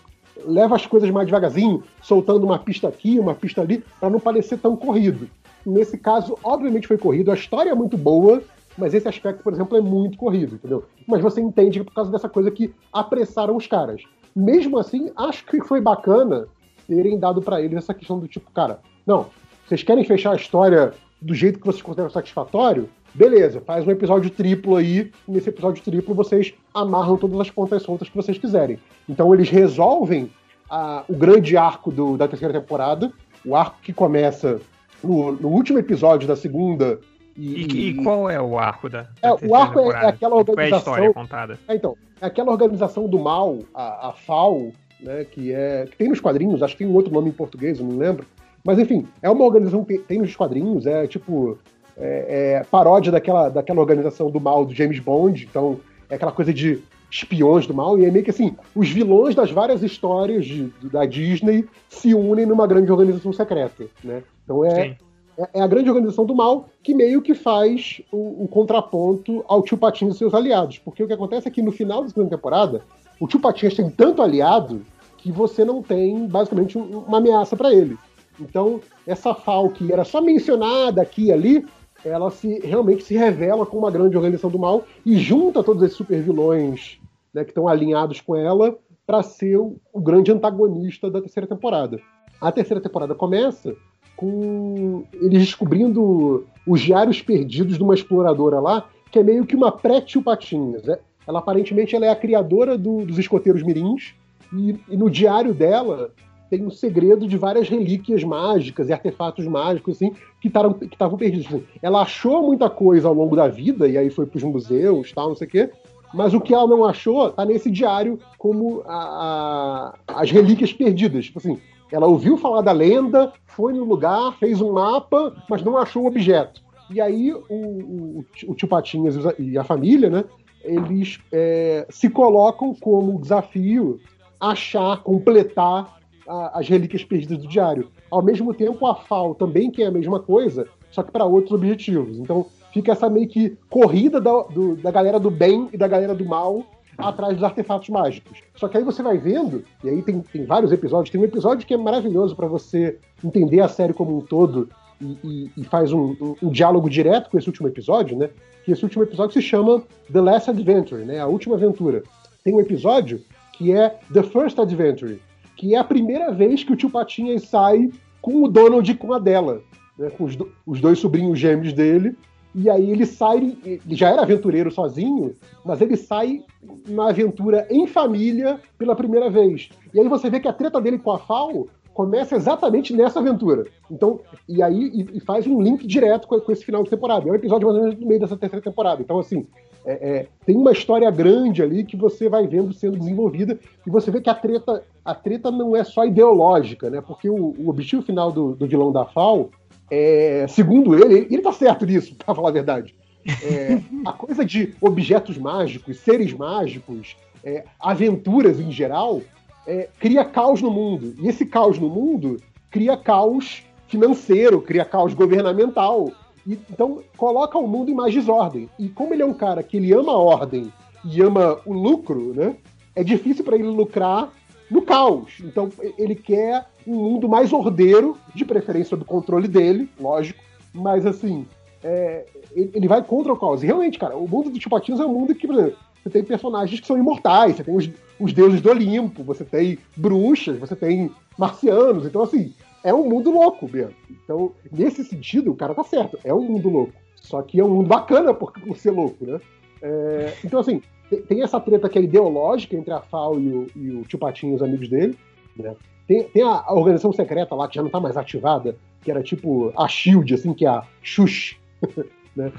leva 0.45 0.75
as 0.75 0.85
coisas 0.85 1.09
mais 1.09 1.25
devagarzinho, 1.25 1.83
soltando 2.01 2.43
uma 2.43 2.59
pista 2.59 2.87
aqui, 2.87 3.17
uma 3.19 3.33
pista 3.33 3.61
ali, 3.61 3.83
para 3.99 4.09
não 4.09 4.19
parecer 4.19 4.57
tão 4.57 4.75
corrido. 4.75 5.29
Nesse 5.65 5.97
caso, 5.97 6.37
obviamente 6.43 6.87
foi 6.87 6.97
corrido, 6.97 7.31
a 7.31 7.35
história 7.35 7.71
é 7.71 7.75
muito 7.75 7.97
boa, 7.97 8.41
mas 8.77 8.93
esse 8.93 9.07
aspecto, 9.07 9.41
por 9.43 9.53
exemplo, 9.53 9.77
é 9.77 9.81
muito 9.81 10.17
corrido, 10.17 10.55
entendeu? 10.55 10.85
Mas 11.07 11.21
você 11.21 11.41
entende 11.41 11.79
que 11.79 11.85
por 11.85 11.93
causa 11.93 12.11
dessa 12.11 12.29
coisa 12.29 12.51
que 12.51 12.73
apressaram 12.91 13.55
os 13.55 13.65
caras. 13.67 14.01
Mesmo 14.35 14.77
assim, 14.77 15.11
acho 15.15 15.45
que 15.45 15.61
foi 15.61 15.79
bacana 15.79 16.47
terem 16.87 17.17
dado 17.17 17.41
para 17.41 17.61
eles 17.61 17.77
essa 17.77 17.93
questão 17.93 18.19
do 18.19 18.27
tipo, 18.27 18.51
cara, 18.51 18.79
não, 19.07 19.27
vocês 19.65 19.81
querem 19.81 20.03
fechar 20.03 20.33
a 20.33 20.35
história 20.35 20.93
do 21.21 21.33
jeito 21.33 21.57
que 21.59 21.65
vocês 21.65 21.81
consideram 21.81 22.09
satisfatório? 22.09 22.89
Beleza, 23.13 23.61
faz 23.61 23.87
um 23.87 23.91
episódio 23.91 24.29
triplo 24.29 24.75
aí, 24.75 25.09
nesse 25.25 25.47
episódio 25.49 25.81
triplo 25.81 26.13
vocês 26.13 26.53
amarram 26.73 27.15
todas 27.17 27.39
as 27.39 27.49
pontas 27.49 27.81
soltas 27.81 28.09
que 28.09 28.15
vocês 28.15 28.37
quiserem. 28.37 28.77
Então 29.07 29.33
eles 29.33 29.49
resolvem 29.49 30.29
a- 30.69 31.03
o 31.07 31.13
grande 31.15 31.55
arco 31.55 31.91
do- 31.91 32.17
da 32.17 32.27
terceira 32.27 32.53
temporada, 32.53 33.11
o 33.45 33.55
arco 33.55 33.77
que 33.81 33.93
começa 33.93 34.59
no, 35.03 35.31
no 35.33 35.47
último 35.49 35.79
episódio 35.79 36.27
da 36.27 36.35
segunda. 36.35 36.99
E, 37.37 37.89
e 37.89 37.93
qual 38.03 38.29
é 38.29 38.41
o 38.41 38.57
arco 38.57 38.87
da, 38.89 39.01
da 39.21 39.29
É, 39.29 39.31
o 39.47 39.53
arco 39.55 39.79
é- 39.91 40.05
é 40.05 40.07
aquela 40.07 40.31
Qual 40.31 40.39
é 40.39 40.47
a 40.47 40.51
organização- 40.51 40.93
história 40.93 41.13
contada? 41.13 41.59
É, 41.67 41.75
então, 41.75 41.97
é 42.21 42.25
aquela 42.25 42.51
organização 42.51 43.07
do 43.09 43.19
mal, 43.19 43.59
a, 43.73 44.09
a 44.09 44.13
FAO, 44.13 44.71
né, 45.01 45.25
que 45.25 45.51
é 45.51 45.85
que 45.91 45.97
tem 45.97 46.07
nos 46.07 46.21
quadrinhos, 46.21 46.63
acho 46.63 46.77
que 46.77 46.85
tem 46.85 46.87
um 46.87 46.95
outro 46.95 47.11
nome 47.13 47.29
em 47.29 47.33
português, 47.33 47.79
eu 47.79 47.85
não 47.85 47.97
lembro. 47.97 48.25
Mas 48.63 48.79
enfim, 48.79 49.05
é 49.21 49.29
uma 49.29 49.43
organização 49.43 49.83
que 49.83 49.97
tem 49.97 50.19
nos 50.19 50.33
quadrinhos, 50.35 50.85
é 50.85 51.05
tipo 51.07 51.59
é, 51.97 52.59
é 52.61 52.63
paródia 52.63 53.11
daquela, 53.11 53.49
daquela 53.49 53.79
organização 53.81 54.31
do 54.31 54.39
mal 54.39 54.65
do 54.65 54.73
James 54.73 54.99
Bond, 54.99 55.45
então 55.49 55.79
é 56.09 56.15
aquela 56.15 56.31
coisa 56.31 56.53
de 56.53 56.81
espiões 57.11 57.67
do 57.67 57.73
mal, 57.73 57.97
e 57.99 58.05
é 58.05 58.11
meio 58.11 58.23
que 58.25 58.31
assim, 58.31 58.55
os 58.73 58.89
vilões 58.89 59.35
das 59.35 59.51
várias 59.51 59.83
histórias 59.83 60.45
de- 60.45 60.71
da 60.91 61.05
Disney 61.05 61.65
se 61.89 62.13
unem 62.13 62.45
numa 62.45 62.65
grande 62.65 62.91
organização 62.91 63.31
secreta, 63.31 63.85
né? 64.03 64.23
Então 64.45 64.63
é, 64.63 64.95
é, 65.37 65.49
é 65.55 65.61
a 65.61 65.67
grande 65.67 65.89
organização 65.89 66.25
do 66.25 66.33
mal 66.33 66.69
que 66.81 66.93
meio 66.93 67.21
que 67.21 67.33
faz 67.33 68.01
o, 68.11 68.45
o 68.45 68.47
contraponto 68.47 69.43
ao 69.47 69.61
Tio 69.61 69.77
Patinhas 69.77 70.15
e 70.15 70.17
seus 70.19 70.33
aliados. 70.33 70.79
Porque 70.79 71.03
o 71.03 71.07
que 71.07 71.13
acontece 71.13 71.47
é 71.47 71.51
que 71.51 71.61
no 71.61 71.71
final 71.71 72.01
da 72.03 72.07
segunda 72.09 72.29
temporada, 72.29 72.81
o 73.19 73.27
Tio 73.27 73.39
Patinhas 73.39 73.73
tem 73.75 73.89
tanto 73.89 74.21
aliado 74.21 74.85
que 75.17 75.31
você 75.31 75.65
não 75.65 75.81
tem 75.81 76.27
basicamente 76.27 76.77
um- 76.77 76.99
uma 76.99 77.17
ameaça 77.17 77.57
para 77.57 77.73
ele. 77.73 77.97
Então, 78.39 78.79
essa 79.07 79.33
FAO 79.33 79.69
que 79.69 79.91
era 79.91 80.03
só 80.03 80.21
mencionada 80.21 81.01
aqui 81.01 81.25
e 81.25 81.31
ali, 81.31 81.65
ela 82.03 82.29
se 82.29 82.59
realmente 82.59 83.03
se 83.03 83.15
revela 83.15 83.65
como 83.65 83.83
uma 83.83 83.91
grande 83.91 84.15
organização 84.15 84.49
do 84.49 84.59
mal 84.59 84.83
e 85.05 85.17
junta 85.17 85.63
todos 85.63 85.81
esses 85.81 85.97
super 85.97 86.21
vilões 86.21 86.99
né, 87.33 87.43
que 87.43 87.49
estão 87.51 87.67
alinhados 87.67 88.21
com 88.21 88.35
ela 88.35 88.77
para 89.07 89.23
ser 89.23 89.57
o, 89.57 89.77
o 89.91 89.99
grande 89.99 90.31
antagonista 90.31 91.09
da 91.09 91.21
terceira 91.21 91.47
temporada. 91.47 91.99
A 92.39 92.51
terceira 92.51 92.81
temporada 92.81 93.15
começa 93.15 93.75
com 94.15 95.03
eles 95.13 95.39
descobrindo 95.45 96.45
os 96.65 96.81
diários 96.81 97.21
perdidos 97.21 97.77
de 97.77 97.83
uma 97.83 97.93
exploradora 97.93 98.59
lá, 98.59 98.85
que 99.11 99.19
é 99.19 99.23
meio 99.23 99.45
que 99.45 99.55
uma 99.55 99.71
pré-tio 99.71 100.21
Patinhas. 100.21 100.83
né? 100.83 100.97
Ela 101.27 101.39
aparentemente 101.39 101.95
ela 101.95 102.05
é 102.05 102.09
a 102.09 102.15
criadora 102.15 102.77
do- 102.77 103.05
dos 103.05 103.17
escoteiros 103.17 103.63
mirins, 103.63 104.13
e, 104.53 104.75
e 104.89 104.95
no 104.97 105.09
diário 105.09 105.53
dela 105.53 106.11
tem 106.49 106.63
um 106.63 106.69
segredo 106.69 107.27
de 107.27 107.37
várias 107.37 107.67
relíquias 107.67 108.23
mágicas 108.23 108.87
e 108.87 108.93
artefatos 108.93 109.45
mágicos 109.47 109.95
assim 109.95 110.13
que 110.39 110.47
estavam 110.47 111.17
perdidos. 111.17 111.47
Assim, 111.47 111.63
Ela 111.81 112.01
achou 112.03 112.43
muita 112.43 112.69
coisa 112.69 113.07
ao 113.07 113.13
longo 113.13 113.35
da 113.35 113.47
vida 113.47 113.87
e 113.87 113.97
aí 113.97 114.09
foi 114.11 114.25
para 114.27 114.37
os 114.37 114.43
museus, 114.43 115.11
tal, 115.11 115.29
não 115.29 115.35
sei 115.35 115.47
o 115.47 115.49
quê. 115.49 115.69
Mas 116.13 116.33
o 116.33 116.39
que 116.39 116.53
ela 116.53 116.67
não 116.67 116.85
achou 116.85 117.29
tá 117.31 117.43
nesse 117.43 117.69
diário 117.69 118.19
como 118.37 118.83
a- 118.85 119.93
a- 120.07 120.21
as 120.21 120.31
relíquias 120.31 120.71
perdidas. 120.71 121.25
Tipo 121.25 121.39
assim, 121.39 121.57
ela 121.91 122.07
ouviu 122.07 122.37
falar 122.37 122.61
da 122.61 122.71
lenda, 122.71 123.31
foi 123.45 123.73
no 123.73 123.83
lugar, 123.83 124.33
fez 124.39 124.61
um 124.61 124.73
mapa, 124.73 125.35
mas 125.49 125.61
não 125.63 125.77
achou 125.77 126.03
o 126.03 126.07
objeto. 126.07 126.61
E 126.89 126.99
aí 127.01 127.33
o, 127.33 127.43
o, 127.49 128.25
o 128.47 128.55
tio 128.55 128.67
Patinhas 128.67 129.15
e 129.39 129.57
a 129.57 129.63
família, 129.63 130.09
né? 130.09 130.23
Eles 130.63 131.19
é, 131.31 131.85
se 131.89 132.09
colocam 132.09 132.73
como 132.73 133.19
desafio 133.19 133.99
achar, 134.39 135.01
completar 135.03 135.95
a- 136.27 136.59
as 136.59 136.67
relíquias 136.67 137.03
perdidas 137.03 137.37
do 137.39 137.47
diário. 137.47 137.89
Ao 138.09 138.21
mesmo 138.21 138.53
tempo, 138.53 138.85
a 138.85 138.95
FAO 138.95 139.35
também 139.35 139.69
quer 139.71 139.85
a 139.85 139.91
mesma 139.91 140.19
coisa, 140.19 140.67
só 140.91 141.03
que 141.03 141.11
para 141.11 141.25
outros 141.25 141.51
objetivos. 141.53 142.17
Então 142.17 142.45
fica 142.73 142.91
essa 142.91 143.09
meio 143.09 143.27
que 143.27 143.57
corrida 143.69 144.19
da, 144.19 144.41
do- 144.43 144.75
da 144.75 144.91
galera 144.91 145.19
do 145.19 145.29
bem 145.31 145.69
e 145.71 145.77
da 145.77 145.87
galera 145.87 146.13
do 146.15 146.25
mal 146.25 146.63
atrás 146.97 147.33
dos 147.35 147.43
artefatos 147.43 147.89
mágicos. 147.89 148.39
Só 148.55 148.67
que 148.67 148.77
aí 148.77 148.83
você 148.83 149.01
vai 149.03 149.17
vendo, 149.17 149.63
e 149.83 149.89
aí 149.89 150.01
tem, 150.01 150.21
tem 150.21 150.45
vários 150.45 150.71
episódios, 150.71 151.09
tem 151.09 151.19
um 151.19 151.25
episódio 151.25 151.65
que 151.65 151.73
é 151.73 151.77
maravilhoso 151.77 152.35
para 152.35 152.47
você 152.47 152.97
entender 153.23 153.59
a 153.61 153.67
série 153.67 153.93
como 153.93 154.17
um 154.17 154.21
todo 154.21 154.69
e, 155.01 155.17
e- 155.23 155.51
e 155.57 155.63
faz 155.65 155.91
um, 155.91 156.15
um- 156.21 156.35
um 156.43 156.49
diálogo 156.49 156.89
direto 156.89 157.29
com 157.29 157.37
esse 157.37 157.47
último 157.47 157.67
episódio, 157.67 158.17
né? 158.17 158.29
Que 158.63 158.71
esse 158.71 158.83
último 158.83 159.03
episódio 159.03 159.33
se 159.33 159.41
chama 159.41 159.83
The 160.11 160.21
Last 160.21 160.49
Adventure, 160.49 161.03
né? 161.03 161.19
A 161.19 161.27
última 161.27 161.55
aventura. 161.55 162.01
Tem 162.43 162.53
um 162.53 162.59
episódio 162.61 163.21
que 163.53 163.71
é 163.73 163.97
The 164.13 164.23
First 164.23 164.57
Adventure, 164.59 165.21
que 165.55 165.75
é 165.75 165.77
a 165.77 165.83
primeira 165.83 166.31
vez 166.31 166.63
que 166.63 166.73
o 166.73 166.75
tio 166.75 166.89
Patinhas 166.89 167.43
sai 167.43 167.89
com 168.21 168.43
o 168.43 168.47
Donald 168.47 168.89
e 168.89 168.95
com 168.95 169.13
a 169.13 169.19
dela, 169.19 169.61
né? 169.99 170.09
Com 170.09 170.23
os, 170.25 170.35
do- 170.35 170.51
os 170.65 170.79
dois 170.81 170.97
sobrinhos 170.99 171.37
gêmeos 171.39 171.73
dele. 171.73 172.15
E 172.55 172.69
aí 172.69 172.89
ele 172.89 173.05
sai, 173.05 173.57
ele 173.65 173.81
já 173.89 174.09
era 174.09 174.21
aventureiro 174.21 174.71
sozinho, 174.71 175.35
mas 175.63 175.81
ele 175.81 175.97
sai 175.97 176.41
na 176.87 177.09
aventura 177.09 177.67
em 177.69 177.85
família 177.85 178.61
pela 178.77 178.95
primeira 178.95 179.29
vez. 179.29 179.67
E 179.93 179.99
aí 179.99 180.07
você 180.07 180.29
vê 180.29 180.39
que 180.39 180.47
a 180.47 180.53
treta 180.53 180.79
dele 180.79 180.97
com 180.97 181.11
a 181.11 181.19
Fal 181.19 181.67
começa 181.93 182.35
exatamente 182.35 182.93
nessa 182.93 183.19
aventura. 183.19 183.65
Então, 183.91 184.21
e 184.47 184.63
aí 184.63 184.89
e, 184.93 185.17
e 185.17 185.19
faz 185.19 185.45
um 185.45 185.61
link 185.61 185.85
direto 185.85 186.29
com, 186.29 186.39
com 186.39 186.51
esse 186.51 186.63
final 186.63 186.81
de 186.81 186.89
temporada. 186.89 187.27
É 187.27 187.31
um 187.31 187.35
episódio 187.35 187.67
mais 187.67 187.77
ou 187.77 187.83
menos 187.83 187.99
no 187.99 188.07
meio 188.07 188.21
dessa 188.21 188.37
terceira 188.37 188.63
temporada. 188.63 189.01
Então, 189.01 189.19
assim, 189.19 189.45
é, 189.85 189.93
é, 189.93 190.27
tem 190.45 190.55
uma 190.55 190.71
história 190.71 191.11
grande 191.11 191.61
ali 191.61 191.83
que 191.83 191.97
você 191.97 192.29
vai 192.29 192.47
vendo 192.47 192.73
sendo 192.73 192.97
desenvolvida 192.97 193.59
e 193.85 193.89
você 193.89 194.09
vê 194.11 194.21
que 194.21 194.29
a 194.29 194.33
treta, 194.33 194.81
a 195.03 195.13
treta 195.13 195.51
não 195.51 195.75
é 195.75 195.83
só 195.83 196.05
ideológica, 196.05 196.89
né? 196.89 197.01
Porque 197.01 197.29
o, 197.29 197.53
o 197.57 197.69
objetivo 197.69 198.01
final 198.01 198.31
do, 198.31 198.55
do 198.55 198.65
vilão 198.65 198.93
da 198.93 199.05
FAO 199.05 199.49
é, 199.89 200.45
segundo 200.49 200.95
ele, 200.95 201.27
ele 201.29 201.41
tá 201.41 201.51
certo 201.51 201.85
nisso, 201.85 202.15
pra 202.23 202.35
falar 202.35 202.49
a 202.49 202.53
verdade. 202.53 202.95
É, 203.43 203.79
a 204.05 204.13
coisa 204.13 204.45
de 204.45 204.73
objetos 204.79 205.37
mágicos, 205.37 205.99
seres 205.99 206.31
mágicos, 206.31 207.15
é, 207.43 207.63
aventuras 207.79 208.59
em 208.59 208.71
geral, 208.71 209.21
é, 209.65 209.89
cria 209.99 210.23
caos 210.23 210.61
no 210.61 210.69
mundo. 210.69 211.15
E 211.19 211.27
esse 211.27 211.45
caos 211.45 211.79
no 211.79 211.89
mundo 211.89 212.37
cria 212.69 212.95
caos 212.95 213.63
financeiro, 213.87 214.61
cria 214.61 214.85
caos 214.85 215.13
governamental. 215.13 216.11
E, 216.45 216.53
então, 216.69 217.01
coloca 217.17 217.57
o 217.57 217.67
mundo 217.67 217.89
em 217.89 217.95
mais 217.95 218.13
desordem. 218.13 218.69
E 218.77 218.89
como 218.89 219.13
ele 219.13 219.23
é 219.23 219.25
um 219.25 219.33
cara 219.33 219.63
que 219.63 219.77
ele 219.77 219.91
ama 219.93 220.11
a 220.11 220.17
ordem 220.17 220.71
e 221.03 221.21
ama 221.21 221.59
o 221.65 221.73
lucro, 221.73 222.33
né? 222.33 222.55
É 222.95 223.03
difícil 223.03 223.43
para 223.43 223.55
ele 223.55 223.67
lucrar 223.67 224.31
no 224.69 224.81
caos. 224.81 225.37
Então, 225.41 225.69
ele 225.97 226.15
quer 226.15 226.65
um 226.85 226.95
mundo 226.95 227.27
mais 227.27 227.53
ordeiro, 227.53 228.17
de 228.33 228.45
preferência 228.45 228.89
sob 228.89 229.05
controle 229.05 229.47
dele, 229.47 229.89
lógico. 229.99 230.43
Mas, 230.73 231.05
assim, 231.05 231.45
é, 231.83 232.25
ele 232.53 232.87
vai 232.87 233.03
contra 233.03 233.31
o 233.31 233.37
caos. 233.37 233.63
E 233.63 233.65
realmente, 233.65 233.99
cara, 233.99 234.15
o 234.15 234.27
mundo 234.27 234.49
do 234.49 234.59
Tio 234.59 234.69
Patinhas 234.69 234.99
é 234.99 235.05
um 235.05 235.13
mundo 235.13 235.35
que, 235.35 235.47
por 235.47 235.55
exemplo, 235.55 235.77
você 236.03 236.09
tem 236.09 236.23
personagens 236.23 236.79
que 236.79 236.85
são 236.85 236.97
imortais, 236.97 237.55
você 237.55 237.63
tem 237.63 237.75
os, 237.75 237.89
os 238.19 238.33
deuses 238.33 238.61
do 238.61 238.69
Olimpo, 238.69 239.23
você 239.23 239.43
tem 239.43 239.77
bruxas, 239.95 240.59
você 240.59 240.75
tem 240.75 241.11
marcianos. 241.37 242.05
Então, 242.05 242.21
assim, 242.21 242.53
é 242.83 242.93
um 242.93 243.09
mundo 243.09 243.31
louco 243.31 243.67
mesmo. 243.71 243.95
Então, 244.09 244.51
nesse 244.71 245.03
sentido, 245.03 245.51
o 245.51 245.55
cara 245.55 245.73
tá 245.73 245.83
certo. 245.83 246.19
É 246.23 246.33
um 246.33 246.41
mundo 246.41 246.69
louco. 246.69 246.93
Só 247.15 247.41
que 247.41 247.59
é 247.59 247.63
um 247.63 247.69
mundo 247.69 247.87
bacana 247.87 248.33
por, 248.33 248.51
por 248.51 248.77
ser 248.77 248.91
louco, 248.91 249.25
né? 249.25 249.39
É, 249.81 250.33
então, 250.43 250.59
assim, 250.59 250.81
tem, 251.27 251.41
essa 251.41 251.59
treta 251.59 251.89
que 251.89 251.99
é 251.99 252.01
ideológica 252.01 252.75
entre 252.75 252.93
a 252.93 253.01
FAO 253.01 253.39
e 253.39 253.47
o, 253.47 253.67
e 253.75 253.89
o 253.91 254.01
Tio 254.03 254.19
Patinho 254.19 254.53
e 254.53 254.55
os 254.55 254.63
amigos 254.63 254.87
dele, 254.87 255.17
né? 255.55 255.75
Tem, 256.07 256.23
tem 256.23 256.43
a, 256.43 256.71
organização 256.73 257.11
secreta 257.11 257.55
lá 257.55 257.67
que 257.67 257.75
já 257.75 257.83
não 257.83 257.89
tá 257.89 257.99
mais 257.99 258.15
ativada, 258.17 258.75
que 259.01 259.09
era 259.09 259.23
tipo 259.23 259.73
a 259.75 259.87
SHIELD, 259.87 260.33
assim, 260.33 260.53
que 260.53 260.65
é 260.65 260.69
a 260.69 260.83
Xuxa, 261.01 261.55
né? 262.35 262.51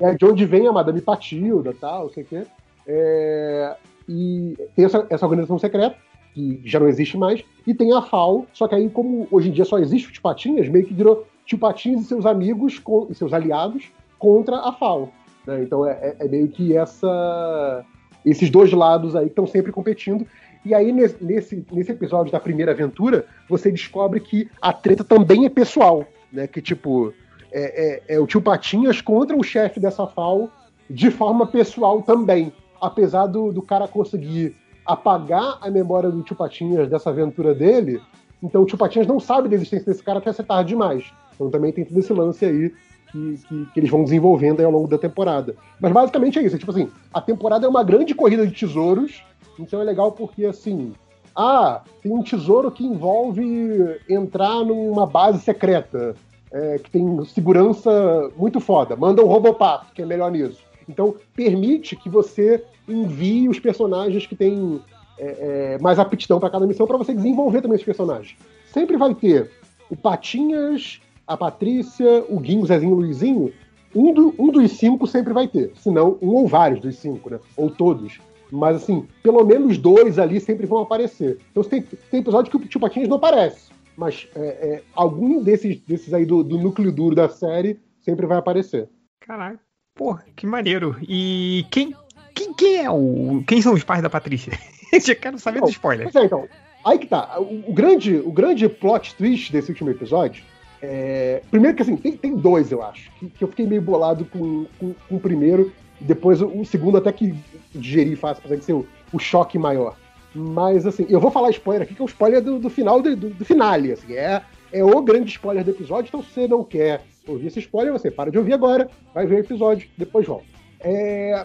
É 0.00 0.14
de 0.14 0.24
onde 0.24 0.44
vem 0.44 0.66
a 0.66 0.72
Madame 0.72 1.00
Patilda 1.00 1.74
tal, 1.78 2.10
sei 2.10 2.24
o 2.24 2.26
quê. 2.26 2.42
É, 2.86 3.76
e 4.08 4.56
tem 4.74 4.84
essa, 4.84 5.06
essa 5.10 5.26
organização 5.26 5.58
secreta, 5.58 5.96
que 6.34 6.60
já 6.64 6.78
não 6.78 6.88
existe 6.88 7.16
mais, 7.16 7.42
e 7.66 7.74
tem 7.74 7.92
a 7.92 8.02
FAO, 8.02 8.46
só 8.52 8.68
que 8.68 8.74
aí, 8.74 8.88
como 8.88 9.26
hoje 9.30 9.48
em 9.48 9.52
dia 9.52 9.64
só 9.64 9.78
existe 9.78 10.08
o 10.08 10.12
Tio 10.12 10.22
Patinhas, 10.22 10.68
meio 10.68 10.86
que 10.86 10.94
virou 10.94 11.26
Tio 11.44 11.58
Patinhas 11.58 12.02
e 12.02 12.04
seus 12.04 12.24
amigos 12.26 12.78
com- 12.78 13.06
e 13.10 13.14
seus 13.14 13.32
aliados 13.32 13.90
contra 14.18 14.56
a 14.56 14.72
FAO. 14.72 15.10
Né? 15.48 15.62
Então 15.62 15.84
é, 15.86 15.92
é- 15.92 16.16
é 16.26 16.28
meio 16.28 16.48
que 16.48 16.76
essa 16.76 17.84
esses 18.24 18.50
dois 18.50 18.70
lados 18.72 19.16
aí 19.16 19.26
estão 19.26 19.46
sempre 19.46 19.72
competindo. 19.72 20.26
E 20.64 20.74
aí, 20.74 20.92
nesse, 20.92 21.64
nesse 21.72 21.92
episódio 21.92 22.30
da 22.30 22.40
primeira 22.40 22.72
aventura, 22.72 23.24
você 23.48 23.70
descobre 23.70 24.20
que 24.20 24.50
a 24.60 24.72
treta 24.72 25.02
também 25.02 25.46
é 25.46 25.48
pessoal, 25.48 26.04
né? 26.32 26.46
Que, 26.46 26.60
tipo, 26.60 27.12
é, 27.50 28.02
é- 28.08 28.16
é 28.16 28.20
o 28.20 28.26
tio 28.26 28.42
Patinhas 28.42 29.00
contra 29.00 29.36
o 29.36 29.42
chefe 29.42 29.80
dessa 29.80 30.06
FAO 30.06 30.50
de 30.90 31.10
forma 31.10 31.46
pessoal 31.46 32.02
também. 32.02 32.52
Apesar 32.80 33.26
do, 33.26 33.52
do 33.52 33.62
cara 33.62 33.88
conseguir 33.88 34.54
apagar 34.84 35.58
a 35.60 35.70
memória 35.70 36.10
do 36.10 36.22
Tio 36.22 36.34
Patinhas 36.36 36.88
dessa 36.88 37.10
aventura 37.10 37.54
dele. 37.54 38.00
Então 38.42 38.62
o 38.62 38.66
Tio 38.66 38.78
Patinhas 38.78 39.06
não 39.06 39.20
sabe 39.20 39.48
da 39.48 39.54
existência 39.54 39.86
desse 39.86 40.02
cara 40.02 40.18
até 40.18 40.32
ser 40.32 40.44
tarde 40.44 40.70
demais. 40.70 41.04
Então 41.34 41.50
também 41.50 41.72
tem 41.72 41.84
todo 41.84 41.98
esse 41.98 42.12
lance 42.12 42.44
aí 42.44 42.72
que, 43.10 43.38
que, 43.48 43.66
que 43.66 43.80
eles 43.80 43.90
vão 43.90 44.04
desenvolvendo 44.04 44.60
ao 44.60 44.70
longo 44.70 44.88
da 44.88 44.98
temporada. 44.98 45.54
Mas 45.80 45.92
basicamente 45.92 46.38
é 46.38 46.42
isso. 46.42 46.56
É 46.56 46.58
tipo 46.58 46.70
assim, 46.70 46.90
a 47.12 47.20
temporada 47.20 47.66
é 47.66 47.68
uma 47.68 47.84
grande 47.84 48.14
corrida 48.14 48.46
de 48.46 48.54
tesouros. 48.54 49.22
Então 49.58 49.80
é 49.80 49.84
legal 49.84 50.12
porque 50.12 50.44
assim. 50.44 50.92
Ah, 51.36 51.82
tem 52.02 52.12
um 52.12 52.22
tesouro 52.22 52.70
que 52.70 52.84
envolve 52.84 53.96
entrar 54.08 54.64
numa 54.64 55.06
base 55.06 55.40
secreta. 55.40 56.16
é, 56.52 56.78
que 56.78 56.90
tem 56.90 57.24
segurança 57.26 58.30
muito 58.36 58.60
foda. 58.60 58.96
Manda 58.96 59.22
um 59.22 59.26
Robopato, 59.26 59.92
que 59.92 60.02
é 60.02 60.06
melhor 60.06 60.30
nisso. 60.30 60.60
Então, 60.88 61.14
permite 61.34 61.94
que 61.94 62.08
você 62.08 62.64
envie 62.88 63.48
os 63.48 63.60
personagens 63.60 64.26
que 64.26 64.34
têm 64.34 64.80
é, 65.18 65.74
é, 65.74 65.78
mais 65.78 65.98
aptidão 65.98 66.40
para 66.40 66.50
cada 66.50 66.66
missão 66.66 66.86
para 66.86 66.96
você 66.96 67.12
desenvolver 67.12 67.60
também 67.60 67.76
os 67.76 67.84
personagens. 67.84 68.36
Sempre 68.72 68.96
vai 68.96 69.14
ter 69.14 69.50
o 69.90 69.96
Patinhas, 69.96 71.00
a 71.28 71.36
Patrícia, 71.36 72.24
o 72.28 72.40
Guinho, 72.40 72.62
o 72.62 72.66
Zezinho 72.66 72.90
e 72.90 72.94
o 72.94 72.96
Luizinho. 72.96 73.52
Um, 73.94 74.12
do- 74.12 74.34
um 74.38 74.48
dos 74.50 74.72
cinco 74.72 75.06
sempre 75.06 75.32
vai 75.32 75.46
ter. 75.46 75.72
Se 75.76 75.90
não, 75.90 76.18
um 76.20 76.28
ou 76.28 76.46
vários 76.46 76.80
dos 76.80 76.96
cinco, 76.96 77.30
né? 77.30 77.38
Ou 77.56 77.70
todos. 77.70 78.18
Mas, 78.50 78.76
assim, 78.76 79.06
pelo 79.22 79.44
menos 79.44 79.76
dois 79.78 80.18
ali 80.18 80.40
sempre 80.40 80.66
vão 80.66 80.78
aparecer. 80.80 81.38
Então, 81.50 81.62
tem, 81.62 81.82
tem 81.82 82.20
episódio 82.20 82.50
que 82.50 82.56
o 82.56 82.60
Tio 82.68 82.80
Patinhas 82.80 83.08
não 83.08 83.16
aparece. 83.18 83.70
Mas 83.96 84.26
é, 84.34 84.40
é, 84.46 84.82
algum 84.94 85.42
desses, 85.42 85.80
desses 85.80 86.14
aí 86.14 86.24
do, 86.24 86.42
do 86.42 86.56
núcleo 86.58 86.90
duro 86.92 87.14
da 87.14 87.28
série 87.28 87.78
sempre 88.00 88.26
vai 88.26 88.38
aparecer. 88.38 88.88
Caralho. 89.20 89.58
Porra, 89.94 90.24
que 90.36 90.46
maneiro. 90.46 90.96
E 91.02 91.66
quem, 91.70 91.94
quem, 92.34 92.54
quem 92.54 92.76
é 92.84 92.90
o. 92.90 93.42
Quem 93.46 93.60
são 93.60 93.74
os 93.74 93.82
pais 93.84 94.00
da 94.02 94.08
Patrícia? 94.08 94.52
Eu 94.92 95.16
quero 95.16 95.38
saber 95.38 95.60
do 95.60 95.68
spoiler. 95.68 96.10
Pois 96.10 96.22
é, 96.22 96.26
então. 96.26 96.48
Aí 96.84 96.98
que 96.98 97.06
tá. 97.06 97.38
O, 97.40 97.70
o 97.70 97.72
grande, 97.74 98.16
o 98.16 98.30
grande 98.30 98.68
plot 98.68 99.14
twist 99.16 99.52
desse 99.52 99.70
último 99.70 99.90
episódio 99.90 100.42
é. 100.82 101.42
Primeiro 101.50 101.76
que 101.76 101.82
assim, 101.82 101.96
tem, 101.96 102.16
tem 102.16 102.36
dois, 102.36 102.70
eu 102.70 102.82
acho. 102.82 103.10
Que, 103.18 103.28
que 103.30 103.44
eu 103.44 103.48
fiquei 103.48 103.66
meio 103.66 103.82
bolado 103.82 104.24
com, 104.24 104.66
com, 104.78 104.94
com 105.08 105.16
o 105.16 105.20
primeiro. 105.20 105.72
Depois 106.00 106.40
o, 106.40 106.46
o 106.46 106.64
segundo 106.64 106.96
até 106.96 107.12
que 107.12 107.34
digeri 107.74 108.14
fácil, 108.14 108.40
apesar 108.40 108.56
de 108.56 108.64
ser 108.64 108.72
o, 108.72 108.86
o 109.12 109.18
choque 109.18 109.58
maior. 109.58 109.96
Mas 110.34 110.86
assim, 110.86 111.06
eu 111.08 111.20
vou 111.20 111.30
falar 111.30 111.50
spoiler 111.50 111.82
aqui, 111.82 111.94
que 111.94 112.02
é 112.02 112.04
o 112.04 112.08
spoiler 112.08 112.42
do, 112.42 112.58
do 112.58 112.70
final 112.70 113.02
do, 113.02 113.16
do, 113.16 113.30
do 113.30 113.44
finale. 113.44 113.92
Assim, 113.92 114.14
é, 114.14 114.42
é 114.72 114.84
o 114.84 115.02
grande 115.02 115.30
spoiler 115.30 115.64
do 115.64 115.70
episódio, 115.70 116.08
então 116.08 116.22
se 116.22 116.30
você 116.30 116.46
não 116.46 116.62
quer 116.62 117.02
ouvir 117.26 117.48
esse 117.48 117.58
spoiler, 117.58 117.92
você 117.92 118.10
para 118.10 118.30
de 118.30 118.38
ouvir 118.38 118.52
agora, 118.52 118.88
vai 119.14 119.26
ver 119.26 119.36
o 119.36 119.40
episódio, 119.40 119.88
depois 119.96 120.26
volta. 120.26 120.46
É, 120.80 121.44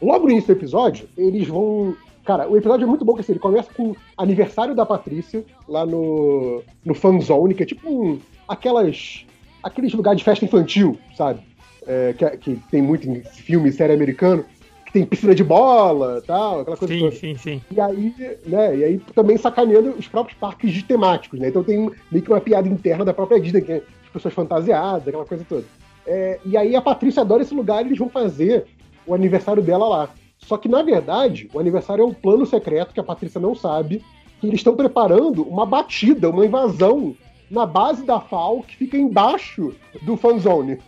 Logo 0.00 0.24
no 0.24 0.32
início 0.32 0.54
do 0.54 0.58
episódio, 0.58 1.08
eles 1.16 1.46
vão. 1.46 1.94
Cara, 2.24 2.48
o 2.48 2.56
episódio 2.56 2.84
é 2.84 2.86
muito 2.86 3.04
bom, 3.04 3.12
porque 3.12 3.22
assim, 3.22 3.32
ele 3.32 3.38
começa 3.38 3.72
com 3.72 3.90
o 3.90 3.96
aniversário 4.16 4.74
da 4.74 4.86
Patrícia, 4.86 5.44
lá 5.68 5.84
no, 5.84 6.62
no 6.84 6.94
fanzone, 6.94 7.54
que 7.54 7.62
é 7.62 7.66
tipo 7.66 7.88
um, 7.90 8.18
aquelas. 8.50 9.24
aqueles 9.62 9.92
lugares 9.92 10.18
de 10.18 10.24
festa 10.24 10.44
infantil, 10.44 10.98
sabe? 11.16 11.40
É, 11.86 12.12
que, 12.12 12.36
que 12.36 12.56
tem 12.70 12.82
muito 12.82 13.08
em 13.08 13.22
filme 13.22 13.68
e 13.70 13.72
série 13.72 13.92
americano, 13.94 14.44
que 14.84 14.92
tem 14.92 15.06
piscina 15.06 15.34
de 15.34 15.42
bola 15.42 16.22
tal, 16.26 16.60
aquela 16.60 16.76
coisa 16.76 16.92
Sim, 16.94 17.00
toda. 17.00 17.16
sim, 17.16 17.36
sim. 17.36 17.62
E 17.70 17.80
aí, 17.80 18.14
né, 18.46 18.76
e 18.76 18.84
aí 18.84 18.98
também 19.14 19.36
sacaneando 19.36 19.90
os 19.90 20.06
próprios 20.06 20.38
parques 20.38 20.72
de 20.72 20.82
temáticos, 20.84 21.38
né? 21.40 21.48
Então 21.48 21.64
tem 21.64 21.90
meio 22.10 22.24
que 22.24 22.30
uma 22.30 22.40
piada 22.40 22.68
interna 22.68 23.04
da 23.04 23.14
própria 23.14 23.40
Disney, 23.40 23.62
que 23.62 23.72
é 23.72 23.76
as 23.76 24.12
pessoas 24.12 24.34
fantasiadas, 24.34 25.08
aquela 25.08 25.24
coisa 25.24 25.46
toda. 25.48 25.64
É, 26.06 26.38
e 26.44 26.56
aí 26.56 26.74
a 26.74 26.82
Patrícia 26.82 27.22
adora 27.22 27.42
esse 27.42 27.54
lugar 27.54 27.82
e 27.82 27.88
eles 27.88 27.98
vão 27.98 28.08
fazer 28.08 28.66
o 29.06 29.14
aniversário 29.14 29.62
dela 29.62 29.88
lá. 29.88 30.10
Só 30.38 30.56
que, 30.56 30.68
na 30.68 30.82
verdade, 30.82 31.48
o 31.52 31.60
aniversário 31.60 32.02
é 32.02 32.06
um 32.06 32.14
plano 32.14 32.44
secreto 32.46 32.92
que 32.92 33.00
a 33.00 33.04
Patrícia 33.04 33.40
não 33.40 33.54
sabe, 33.54 34.02
que 34.40 34.46
eles 34.46 34.60
estão 34.60 34.74
preparando 34.74 35.42
uma 35.42 35.66
batida, 35.66 36.30
uma 36.30 36.44
invasão 36.46 37.14
na 37.50 37.66
base 37.66 38.04
da 38.04 38.20
FAO 38.20 38.62
que 38.62 38.76
fica 38.76 38.96
embaixo 38.96 39.74
do 40.02 40.16
fanzone. 40.16 40.78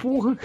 Porra! 0.00 0.36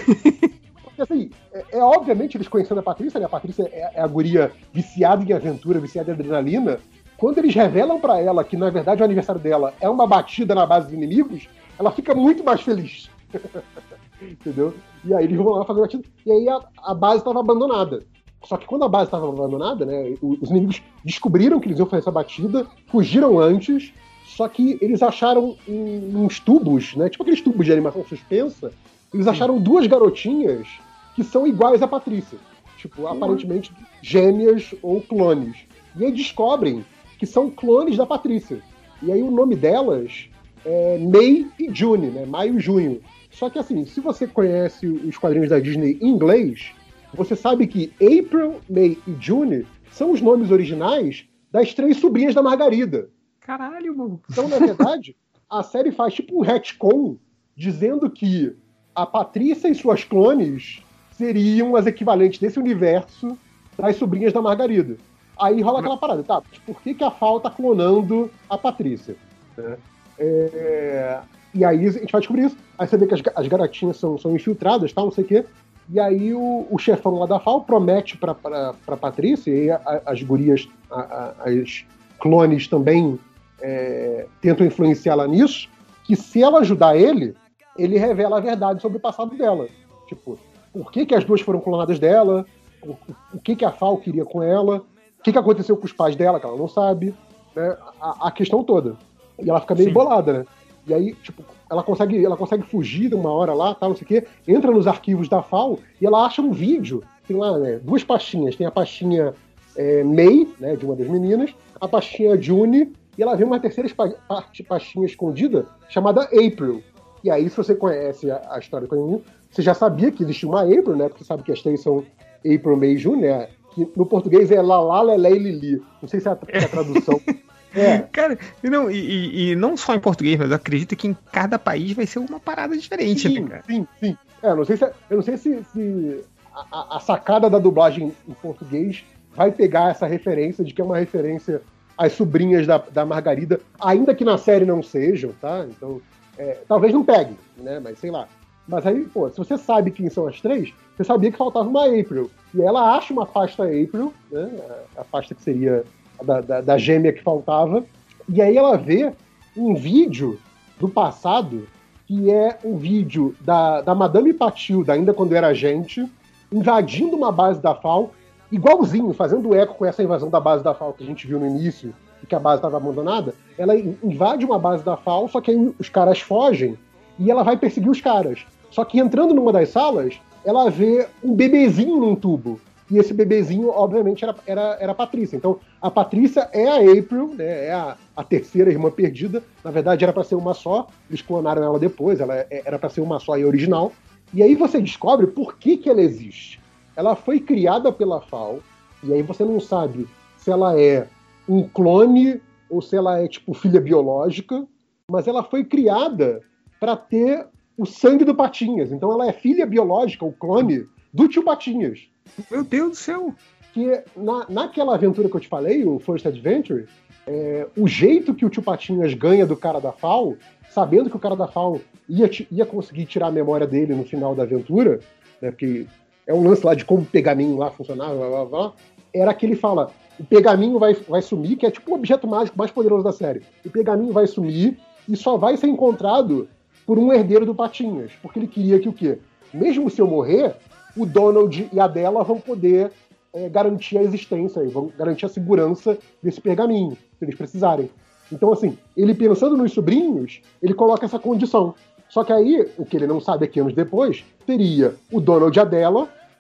Porque, 0.84 1.02
assim, 1.02 1.30
é, 1.54 1.78
é 1.78 1.84
obviamente 1.84 2.36
eles 2.36 2.48
conhecendo 2.48 2.80
a 2.80 2.84
Patrícia, 2.84 3.20
né? 3.20 3.26
A 3.26 3.30
Patrícia 3.30 3.64
é, 3.72 3.92
é 3.96 4.02
a 4.02 4.08
guria 4.08 4.52
viciada 4.74 5.24
em 5.24 5.34
aventura, 5.34 5.80
viciada 5.80 6.12
em 6.12 6.14
adrenalina. 6.14 6.80
Quando 7.18 7.38
eles 7.38 7.56
revelam 7.56 8.00
pra 8.00 8.20
ela 8.20 8.44
que, 8.44 8.58
na 8.58 8.70
verdade, 8.70 9.02
o 9.02 9.06
aniversário 9.06 9.40
dela 9.40 9.74
é 9.80 9.90
uma 9.90 10.06
batida 10.06 10.54
na 10.54 10.66
base 10.66 10.88
dos 10.88 10.96
inimigos, 10.96 11.48
ela 11.80 11.92
fica 11.92 12.14
muito 12.14 12.44
mais 12.44 12.62
feliz. 12.62 13.10
Entendeu? 14.22 14.74
E 15.06 15.14
aí 15.14 15.24
eles 15.24 15.38
vão 15.38 15.54
lá 15.54 15.66
fazer 15.66 15.80
a 15.80 15.84
batida. 15.84 16.04
E 16.26 16.32
aí 16.32 16.50
a, 16.50 16.60
a 16.84 16.94
base 16.94 17.20
estava 17.20 17.40
abandonada. 17.40 18.04
Só 18.44 18.58
que 18.58 18.66
quando 18.66 18.84
a 18.84 18.90
base 18.90 19.06
estava 19.06 19.30
abandonada, 19.30 19.86
né, 19.86 20.16
os 20.22 20.50
inimigos 20.50 20.82
descobriram 21.06 21.60
que 21.60 21.68
eles 21.68 21.78
iam 21.78 21.86
fazer 21.88 22.02
essa 22.02 22.12
batida, 22.12 22.66
fugiram 22.88 23.40
antes, 23.40 23.94
só 24.36 24.48
que 24.48 24.78
eles 24.82 25.04
acharam 25.04 25.58
uns 25.68 26.40
tubos, 26.40 26.96
né, 26.96 27.10
tipo 27.10 27.24
aqueles 27.24 27.42
tubos 27.42 27.66
de 27.66 27.72
animação 27.74 28.06
suspensa, 28.06 28.72
eles 29.14 29.28
acharam 29.28 29.60
duas 29.60 29.86
garotinhas 29.88 30.68
que 31.16 31.24
são 31.24 31.46
iguais 31.46 31.82
a 31.82 31.88
Patrícia. 31.88 32.38
Tipo, 32.78 33.08
aparentemente 33.08 33.72
gêmeas 34.02 34.74
ou 34.82 35.02
clones. 35.02 35.58
E 35.96 36.06
aí 36.06 36.12
descobrem 36.12 36.84
que 37.20 37.26
são 37.26 37.50
clones 37.50 37.98
da 37.98 38.06
Patrícia. 38.06 38.60
E 39.04 39.12
aí 39.12 39.22
o 39.22 39.30
nome 39.30 39.56
delas 39.56 40.30
é 40.66 40.98
May 40.98 41.46
e 41.60 41.70
June, 41.72 42.08
né? 42.08 42.26
Maio 42.26 42.58
e 42.58 42.60
junho. 42.60 43.02
Só 43.30 43.50
que 43.50 43.60
assim, 43.60 43.86
se 43.86 44.00
você 44.00 44.26
conhece 44.26 44.88
os 44.88 45.18
quadrinhos 45.18 45.50
da 45.50 45.60
Disney 45.60 46.00
em 46.02 46.08
inglês, 46.08 46.72
você 47.14 47.36
sabe 47.36 47.68
que 47.68 47.92
April, 48.02 48.62
May 48.70 48.98
e 49.06 49.16
June 49.20 49.66
são 49.92 50.12
os 50.12 50.22
nomes 50.22 50.50
originais 50.50 51.26
das 51.52 51.74
três 51.74 51.98
sobrinhas 51.98 52.34
da 52.34 52.42
Margarida. 52.42 53.10
Caralho, 53.46 53.96
mano. 53.98 54.22
Então, 54.30 54.48
na 54.48 54.60
verdade, 54.60 55.16
a 55.50 55.64
série 55.64 55.92
faz 55.92 56.14
tipo 56.14 56.38
um 56.38 56.42
retcon 56.42 57.18
dizendo 57.56 58.10
que 58.10 58.56
a 58.96 59.06
Patrícia 59.06 59.68
e 59.68 59.76
suas 59.76 60.04
clones 60.04 60.82
seriam 61.12 61.76
as 61.76 61.86
equivalentes 61.86 62.40
desse 62.40 62.60
universo 62.60 63.38
das 63.78 63.96
sobrinhas 63.96 64.34
da 64.34 64.42
Margarida. 64.42 64.98
Aí 65.40 65.62
rola 65.62 65.80
aquela 65.80 65.98
parada, 65.98 66.24
tá? 66.24 66.42
Por 66.66 66.82
que, 66.82 66.94
que 66.94 67.04
a 67.04 67.10
FAO 67.12 67.40
tá 67.40 67.50
clonando 67.50 68.30
a 68.50 68.58
Patrícia? 68.58 69.16
né? 69.58 69.78
É, 70.20 71.20
E 71.54 71.66
aí 71.66 71.88
a 71.88 71.92
gente 71.92 72.12
vai 72.12 72.22
descobrir 72.22 72.46
isso. 72.46 72.58
Aí 72.78 72.88
você 72.88 72.96
vê 72.98 73.08
que 73.08 73.14
as, 73.16 73.22
as 73.36 73.48
garotinhas 73.48 73.98
são, 73.98 74.18
são 74.18 74.36
infiltradas, 74.36 74.94
tal, 74.94 75.06
não 75.06 75.12
sei 75.12 75.24
o 75.24 75.28
quê. 75.28 75.46
E 75.90 76.00
aí 76.00 76.34
o, 76.34 76.68
o 76.70 76.78
chefão 76.78 77.16
lá 77.18 77.26
da 77.26 77.40
FAO 77.40 77.62
promete 77.64 78.18
pra, 78.18 78.34
pra, 78.36 78.74
pra 78.86 78.96
Patrícia, 78.96 79.52
e 79.52 79.70
a- 79.72 79.82
a- 79.86 80.02
as 80.12 80.22
gurias, 80.22 80.68
a- 80.90 81.34
as 81.46 81.86
clones 82.20 82.68
também 82.68 83.20
é, 83.62 84.28
tentam 84.42 84.66
influenciá-la 84.66 85.28
nisso, 85.28 85.70
que 86.04 86.16
se 86.16 86.42
ela 86.42 86.60
ajudar 86.60 86.96
ele, 86.96 87.36
ele 87.78 87.98
revela 87.98 88.38
a 88.38 88.42
verdade 88.42 88.82
sobre 88.82 88.98
o 88.98 89.02
passado 89.02 89.36
dela. 89.36 89.68
Tipo, 90.08 90.38
por 90.74 90.92
que, 90.92 91.06
que 91.06 91.16
as 91.16 91.24
duas 91.24 91.42
foram 91.42 91.60
clonadas 91.60 92.00
dela, 92.00 92.46
o, 92.82 92.96
o 93.34 93.40
que, 93.40 93.56
que 93.56 93.66
a 93.66 93.72
FAO 93.72 93.98
queria 93.98 94.26
com 94.26 94.42
ela, 94.42 94.78
o 95.20 95.24
que, 95.24 95.32
que 95.32 95.38
aconteceu 95.38 95.78
com 95.78 95.86
os 95.86 95.94
pais 95.94 96.16
dela, 96.16 96.40
que 96.40 96.46
ela 96.46 96.58
não 96.58 96.68
sabe, 96.68 97.14
né? 97.56 97.78
a, 98.02 98.28
a 98.28 98.32
questão 98.32 98.64
toda. 98.64 98.96
E 99.40 99.50
ela 99.50 99.62
fica 99.62 99.76
meio 99.76 99.90
Sim. 99.90 99.94
bolada, 99.94 100.34
né? 100.34 100.46
E 100.88 100.94
aí, 100.94 101.14
tipo, 101.14 101.44
ela 101.70 101.84
consegue, 101.84 102.24
ela 102.24 102.36
consegue 102.36 102.64
fugir 102.64 103.10
de 103.10 103.16
uma 103.16 103.32
hora 103.32 103.54
lá, 103.54 103.76
tal, 103.76 103.90
não 103.90 103.96
sei 103.96 104.04
o 104.04 104.08
quê, 104.08 104.28
entra 104.48 104.72
nos 104.72 104.88
arquivos 104.88 105.30
da 105.30 105.44
FAO 105.44 105.80
e 106.00 106.06
ela 106.06 106.26
acha 106.26 106.42
um 106.42 106.52
vídeo. 106.52 107.04
Tem 107.28 107.38
lá, 107.38 107.58
né, 107.60 107.80
duas 107.82 108.04
pastinhas. 108.04 108.56
Tem 108.56 108.66
a 108.66 108.72
pastinha 108.72 109.34
é, 109.76 110.04
May, 110.04 110.48
né, 110.60 110.76
de 110.76 110.86
uma 110.86 110.96
das 110.96 111.08
meninas, 111.08 111.54
a 111.80 111.88
pastinha 111.88 112.40
June, 112.42 112.92
e 113.22 113.24
ela 113.24 113.36
vê 113.36 113.44
uma 113.44 113.60
terceira 113.60 113.88
parte- 114.28 114.64
pastinha 114.64 115.06
escondida 115.06 115.68
chamada 115.88 116.24
April. 116.24 116.82
E 117.24 117.30
aí, 117.30 117.48
se 117.52 117.56
você 117.56 117.76
conhece 117.76 118.32
a, 118.32 118.42
a 118.50 118.58
história 118.58 118.88
do 118.88 118.96
menino, 118.96 119.22
você 119.52 119.62
já 119.62 119.76
sabia 119.76 120.12
que 120.12 120.24
existia 120.24 120.50
uma 120.50 120.64
April, 120.64 120.96
né? 120.96 121.08
Porque 121.08 121.24
você 121.24 121.28
sabe 121.28 121.44
que 121.44 121.52
as 121.52 121.62
três 121.62 121.82
são 121.84 122.04
April, 122.40 122.76
May 122.76 122.94
e 122.94 122.98
June, 122.98 123.22
né? 123.22 123.48
Que 123.76 123.88
no 123.96 124.08
português 124.08 124.50
é 124.50 124.60
Lala, 124.60 125.04
Lelé 125.04 125.34
e 125.34 125.38
Lili. 125.38 125.84
Não 126.02 126.10
sei 126.10 126.20
se 126.20 126.28
é 126.28 126.32
a, 126.32 126.36
se 126.36 126.52
é 126.52 126.66
a 126.66 126.68
tradução. 126.68 127.22
É. 127.74 128.00
Cara, 128.12 128.38
e 128.62 128.70
não, 128.70 128.92
e, 128.92 129.52
e- 129.52 129.56
não 129.56 129.78
só 129.78 129.96
em 129.96 130.00
português, 130.02 130.38
mas 130.38 130.50
eu 130.50 130.58
acredito 130.58 130.94
que 130.94 131.08
em 131.08 131.16
cada 131.32 131.58
país 131.58 131.94
vai 131.94 132.06
ser 132.06 132.20
uma 132.20 132.38
parada 132.38 132.76
diferente, 132.76 133.30
Sim, 133.30 133.40
né, 133.40 133.48
cara? 133.50 133.64
sim, 133.66 133.88
sim. 133.98 134.18
É, 134.44 134.50
eu 134.50 134.58
não 134.58 134.66
sei 134.66 134.76
se, 134.76 134.84
eu 134.84 135.16
não 135.16 135.22
sei 135.22 135.38
se, 135.38 135.64
se 135.72 136.22
a, 136.54 136.98
a 136.98 137.00
sacada 137.00 137.50
da 137.50 137.60
dublagem 137.60 138.12
em 138.28 138.34
português 138.34 139.06
vai 139.34 139.54
pegar 139.54 139.90
essa 139.92 140.06
referência 140.06 140.66
de 140.66 140.74
que 140.74 140.82
é 140.82 140.84
uma 140.84 140.98
referência 140.98 141.62
às 141.98 142.14
sobrinhas 142.14 142.66
da, 142.66 142.78
da 142.78 143.06
Margarida, 143.06 143.60
ainda 143.80 144.16
que 144.16 144.26
na 144.26 144.38
série 144.38 144.66
não 144.66 144.82
sejam, 144.82 145.32
tá? 145.40 145.66
Então, 145.70 146.02
é, 146.38 146.58
talvez 146.68 146.94
não 146.94 147.04
pegue, 147.04 147.36
né? 147.58 147.80
Mas 147.80 148.00
sei 148.00 148.12
lá. 148.12 148.28
Mas 148.68 148.86
aí, 148.86 149.02
pô, 149.06 149.30
se 149.30 149.38
você 149.38 149.58
sabe 149.58 149.92
quem 149.92 150.10
são 150.10 150.28
as 150.28 150.40
três, 150.40 150.74
você 150.96 151.04
sabia 151.04 151.32
que 151.32 151.38
faltava 151.38 151.68
uma 151.68 151.86
April. 151.86 152.30
E 152.54 152.62
ela 152.62 152.96
acha 152.96 153.14
uma 153.14 153.26
pasta 153.26 153.64
April, 153.64 154.14
né? 154.32 154.50
A, 154.98 155.04
pasta 155.04 155.34
que 155.36 155.42
seria 155.42 155.84
da, 156.24 156.42
da, 156.42 156.62
da 156.62 156.78
gêmea 156.78 157.14
que 157.14 157.24
faltava. 157.24 157.84
E 158.30 158.42
aí 158.42 158.56
ela 158.56 158.78
vê 158.78 159.12
um 159.58 159.76
vídeo 159.76 160.40
do 160.80 160.88
passado 160.88 161.68
que 162.08 162.30
é 162.30 162.58
um 162.64 162.78
vídeo 162.78 163.36
da, 163.40 163.82
da 163.82 163.96
Madame 163.96 164.34
Patilda, 164.34 164.94
ainda 164.94 165.14
quando 165.14 165.34
era 165.34 165.48
agente, 165.48 166.06
invadindo 166.52 167.16
uma 167.16 167.32
base 167.32 167.62
da 167.62 167.74
FAO 167.74 168.12
igualzinho, 168.52 169.14
fazendo 169.14 169.54
eco 169.56 169.76
com 169.76 169.86
essa 169.86 170.04
invasão 170.04 170.30
da 170.30 170.40
base 170.40 170.64
da 170.64 170.74
FAO 170.74 170.94
que 170.94 171.04
a 171.04 171.08
gente 171.08 171.26
viu 171.28 171.40
no 171.40 171.48
início, 171.48 171.94
e 172.24 172.26
que 172.28 172.36
a 172.36 172.40
base 172.40 172.58
estava 172.58 172.78
abandonada, 172.78 173.34
ela 173.58 173.76
in- 173.76 173.98
invade 174.04 174.46
uma 174.46 174.60
base 174.60 174.84
da 174.84 174.96
FAO, 174.98 175.28
só 175.28 175.42
que 175.42 175.52
aí 175.52 175.74
os 175.80 175.90
caras 175.90 176.20
fogem 176.20 176.78
e 177.18 177.32
ela 177.32 177.44
vai 177.44 177.58
perseguir 177.58 177.90
os 177.90 178.00
caras. 178.02 178.46
Só 178.70 178.86
que 178.86 179.00
entrando 179.00 179.34
numa 179.34 179.52
das 179.52 179.70
salas, 179.70 180.16
ela 180.46 180.70
vê 180.70 181.08
um 181.24 181.34
bebezinho 181.34 181.98
num 181.98 182.16
tubo. 182.16 182.60
E 182.90 182.98
esse 182.98 183.14
bebezinho, 183.14 183.70
obviamente, 183.70 184.24
era, 184.24 184.36
era, 184.46 184.78
era 184.80 184.92
a 184.92 184.96
Patrícia. 184.96 185.38
Então, 185.38 185.60
a 185.82 185.90
Patrícia 185.90 186.50
é 186.52 186.68
a 186.68 186.76
April, 187.00 187.34
né? 187.38 187.68
É 187.68 187.72
a, 187.72 187.96
a 188.16 188.24
terceira 188.24 188.70
irmã 188.70 188.92
perdida. 188.92 189.42
Na 189.64 189.72
verdade, 189.72 190.04
era 190.04 190.12
para 190.12 190.24
ser 190.26 190.36
uma 190.36 190.54
só. 190.54 190.88
Eles 191.10 191.22
clonaram 191.22 191.64
ela 191.64 191.80
depois, 191.80 192.20
ela 192.20 192.36
é- 192.36 192.62
era 192.66 192.78
para 192.78 192.90
ser 192.90 193.00
uma 193.02 193.18
só 193.20 193.38
e 193.38 193.46
original. 193.46 193.94
E 194.34 194.44
aí 194.44 194.56
você 194.56 194.80
descobre 194.82 195.26
por 195.28 195.56
que, 195.58 195.78
que 195.78 195.90
ela 195.90 196.02
existe. 196.02 196.61
Ela 197.02 197.16
foi 197.16 197.40
criada 197.40 197.92
pela 197.92 198.22
FAO, 198.22 198.60
e 199.04 199.12
aí 199.12 199.24
você 199.24 199.44
não 199.44 199.60
sabe 199.60 200.08
se 200.38 200.52
ela 200.52 200.80
é 200.80 201.08
um 201.50 201.68
clone 201.68 202.40
ou 202.70 202.80
se 202.80 202.96
ela 202.96 203.20
é, 203.20 203.28
tipo, 203.28 203.56
filha 203.56 203.82
biológica, 203.82 204.68
mas 205.10 205.28
ela 205.28 205.44
foi 205.44 205.64
criada 205.64 206.42
para 206.80 206.96
ter 206.96 207.48
o 207.76 207.88
sangue 207.88 208.24
do 208.24 208.36
Patinhas. 208.36 208.92
Então 208.92 209.12
ela 209.12 209.28
é 209.28 209.34
filha 209.34 209.66
biológica, 209.66 210.24
o 210.24 210.32
clone, 210.32 210.86
do 211.12 211.28
tio 211.28 211.44
Patinhas. 211.44 212.08
Meu 212.52 212.64
Deus 212.64 212.92
do 212.92 212.96
céu! 212.96 213.34
Que 213.74 214.04
na, 214.16 214.46
naquela 214.48 214.94
aventura 214.94 215.28
que 215.28 215.36
eu 215.36 215.42
te 215.42 215.48
falei, 215.48 215.84
o 215.84 215.98
First 215.98 216.28
Adventure, 216.28 216.86
é, 217.26 217.68
o 217.76 217.88
jeito 217.88 218.36
que 218.36 218.46
o 218.46 218.50
tio 218.50 218.62
Patinhas 218.62 219.16
ganha 219.16 219.48
do 219.48 219.58
cara 219.58 219.82
da 219.82 219.92
FAO, 219.92 220.38
sabendo 220.70 221.10
que 221.10 221.16
o 221.16 221.20
cara 221.20 221.36
da 221.36 221.48
FAO 221.48 221.82
ia, 222.08 222.30
ia 222.52 222.66
conseguir 222.66 223.08
tirar 223.08 223.30
a 223.30 223.32
memória 223.32 223.66
dele 223.66 223.96
no 223.96 224.04
final 224.04 224.36
da 224.36 224.44
aventura, 224.44 225.00
né, 225.42 225.50
porque 225.50 225.88
é 226.28 226.34
um 226.34 226.48
lance 226.48 226.66
lá 226.66 226.74
de 226.74 226.86
como 226.86 227.02
o 227.02 227.06
pergaminho 227.06 227.58
lá 227.58 227.72
funcionava, 227.72 228.16
blá, 228.16 228.30
blá, 228.30 228.46
blá, 228.46 228.74
era 229.14 229.34
que 229.34 229.46
ele 229.46 229.56
fala, 229.56 229.92
o 230.20 230.24
pergaminho 230.24 230.80
vai, 230.80 230.94
vai 230.94 231.22
sumir, 231.22 231.58
que 231.58 231.66
é 231.66 231.72
tipo 231.72 231.92
o 231.92 231.96
objeto 231.96 232.28
mágico 232.28 232.58
mais 232.58 232.72
poderoso 232.72 233.04
da 233.04 233.12
série. 233.12 233.42
O 233.66 233.70
pergaminho 233.70 234.14
vai 234.14 234.28
sumir 234.28 234.78
e 235.08 235.18
só 235.18 235.38
vai 235.38 235.58
ser 235.58 235.68
encontrado 235.68 236.48
por 236.86 236.98
um 236.98 237.12
herdeiro 237.12 237.46
do 237.46 237.56
Patinhas, 237.56 238.12
porque 238.22 238.40
ele 238.40 238.48
queria 238.48 238.80
que 238.80 238.90
o 238.90 238.94
quê? 238.94 239.18
Mesmo 239.54 239.90
se 239.90 240.02
eu 240.02 240.08
morrer, 240.08 240.56
o 240.96 241.06
Donald 241.06 241.70
e 241.72 241.80
a 241.80 241.88
Della 241.88 242.24
vão 242.24 242.40
poder 242.40 242.92
é, 243.34 243.50
garantir 243.50 243.98
a 243.98 244.04
existência, 244.04 244.64
vão 244.70 244.92
garantir 244.98 245.26
a 245.26 245.30
segurança 245.30 245.98
desse 246.22 246.40
pergaminho, 246.40 246.98
se 247.18 247.26
eles 247.26 247.36
precisarem. 247.36 247.90
Então, 248.32 248.52
assim, 248.54 248.78
ele 248.96 249.14
pensando 249.14 249.58
nos 249.58 249.74
sobrinhos, 249.74 250.42
ele 250.62 250.74
coloca 250.74 251.06
essa 251.06 251.20
condição. 251.20 251.76
Só 252.12 252.26
que 252.26 252.34
aí, 252.34 252.70
o 252.78 252.86
que 252.86 252.98
ele 252.98 253.08
não 253.08 253.22
sabe 253.22 253.46
é 253.46 253.48
que 253.48 253.60
anos 253.60 253.74
depois, 253.74 254.24
teria 254.46 254.94
o 255.12 255.22
Donald 255.22 255.58
e 255.58 255.60
a 255.62 255.66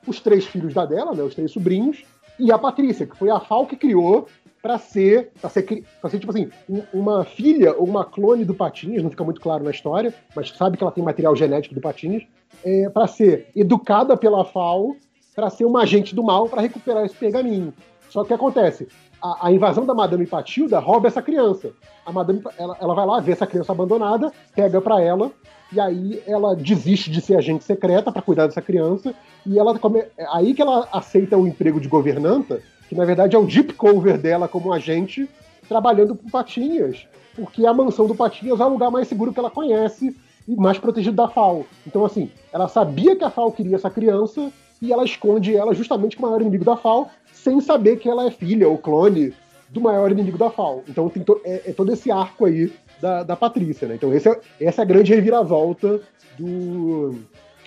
os 0.05 0.19
três 0.19 0.45
filhos 0.45 0.73
da 0.73 0.85
Della, 0.85 1.13
né, 1.13 1.23
os 1.23 1.33
três 1.33 1.49
sobrinhos, 1.51 2.03
e 2.37 2.51
a 2.51 2.57
Patrícia, 2.57 3.05
que 3.05 3.15
foi 3.15 3.29
a 3.29 3.39
FAO 3.39 3.65
que 3.65 3.77
criou 3.77 4.27
para 4.61 4.77
ser, 4.77 5.31
ser, 5.49 5.63
ser, 6.09 6.19
tipo 6.19 6.31
assim, 6.31 6.49
um- 6.69 6.83
uma 6.93 7.23
filha 7.23 7.73
ou 7.75 7.85
uma 7.85 8.03
clone 8.03 8.43
do 8.43 8.53
Patinhas, 8.53 9.01
não 9.01 9.09
fica 9.09 9.23
muito 9.23 9.39
claro 9.39 9.63
na 9.63 9.71
história, 9.71 10.13
mas 10.35 10.49
sabe 10.51 10.75
que 10.77 10.83
ela 10.83 10.91
tem 10.91 11.03
material 11.03 11.35
genético 11.35 11.73
do 11.73 11.81
Patinhas, 11.81 12.23
é, 12.65 12.89
para 12.89 13.07
ser 13.07 13.47
educada 13.55 14.17
pela 14.17 14.43
FAO, 14.43 14.97
para 15.33 15.49
ser 15.49 15.65
uma 15.65 15.83
agente 15.83 16.13
do 16.13 16.21
mal, 16.21 16.49
para 16.49 16.61
recuperar 16.61 17.05
esse 17.05 17.15
pergaminho. 17.15 17.73
Só 18.11 18.19
que 18.21 18.25
o 18.25 18.27
que 18.27 18.33
acontece? 18.33 18.89
A, 19.21 19.47
a 19.47 19.51
invasão 19.51 19.85
da 19.85 19.93
Madame 19.93 20.27
Patilda 20.27 20.79
rouba 20.79 21.07
essa 21.07 21.21
criança. 21.21 21.71
A 22.05 22.11
Madame, 22.11 22.43
ela, 22.57 22.77
ela 22.79 22.93
vai 22.93 23.05
lá, 23.05 23.19
vê 23.21 23.31
essa 23.31 23.47
criança 23.47 23.71
abandonada, 23.71 24.33
pega 24.53 24.81
para 24.81 25.01
ela, 25.01 25.31
e 25.71 25.79
aí 25.79 26.21
ela 26.27 26.53
desiste 26.53 27.09
de 27.09 27.21
ser 27.21 27.37
agente 27.37 27.63
secreta 27.63 28.11
para 28.11 28.21
cuidar 28.21 28.47
dessa 28.47 28.61
criança, 28.61 29.15
e 29.45 29.57
ela 29.57 29.79
come... 29.79 29.99
é 30.17 30.25
aí 30.33 30.53
que 30.53 30.61
ela 30.61 30.89
aceita 30.91 31.37
o 31.37 31.47
emprego 31.47 31.79
de 31.79 31.87
governanta, 31.87 32.61
que 32.89 32.95
na 32.95 33.05
verdade 33.05 33.33
é 33.33 33.39
o 33.39 33.45
deep 33.45 33.73
cover 33.75 34.17
dela 34.17 34.49
como 34.49 34.73
agente, 34.73 35.29
trabalhando 35.69 36.13
com 36.13 36.29
Patinhas, 36.29 37.07
porque 37.33 37.65
a 37.65 37.73
mansão 37.73 38.07
do 38.07 38.15
Patinhas 38.15 38.59
é 38.59 38.65
o 38.65 38.69
lugar 38.69 38.91
mais 38.91 39.07
seguro 39.07 39.31
que 39.31 39.39
ela 39.39 39.49
conhece 39.49 40.13
e 40.45 40.55
mais 40.57 40.77
protegido 40.77 41.15
da 41.15 41.29
FAO. 41.29 41.65
Então, 41.87 42.03
assim, 42.03 42.29
ela 42.51 42.67
sabia 42.67 43.15
que 43.15 43.23
a 43.23 43.29
FAO 43.29 43.53
queria 43.53 43.77
essa 43.77 43.89
criança 43.89 44.51
e 44.81 44.91
ela 44.91 45.05
esconde 45.05 45.55
ela 45.55 45.73
justamente 45.73 46.17
com 46.17 46.23
o 46.23 46.25
maior 46.25 46.41
inimigo 46.41 46.65
da 46.65 46.75
FAO, 46.75 47.07
sem 47.43 47.59
saber 47.61 47.97
que 47.97 48.09
ela 48.09 48.27
é 48.27 48.31
filha 48.31 48.67
ou 48.67 48.77
clone 48.77 49.33
do 49.69 49.81
maior 49.81 50.11
inimigo 50.11 50.37
da 50.37 50.49
FAO. 50.49 50.83
Então 50.87 51.09
tem 51.09 51.23
to- 51.23 51.41
é, 51.45 51.69
é 51.69 51.73
todo 51.73 51.91
esse 51.93 52.11
arco 52.11 52.45
aí 52.45 52.71
da, 53.01 53.23
da 53.23 53.35
Patrícia, 53.35 53.87
né? 53.87 53.95
Então 53.95 54.11
é- 54.11 54.15
essa 54.59 54.81
é 54.81 54.83
a 54.83 54.85
grande 54.85 55.13
reviravolta 55.13 55.99
do, 56.37 57.15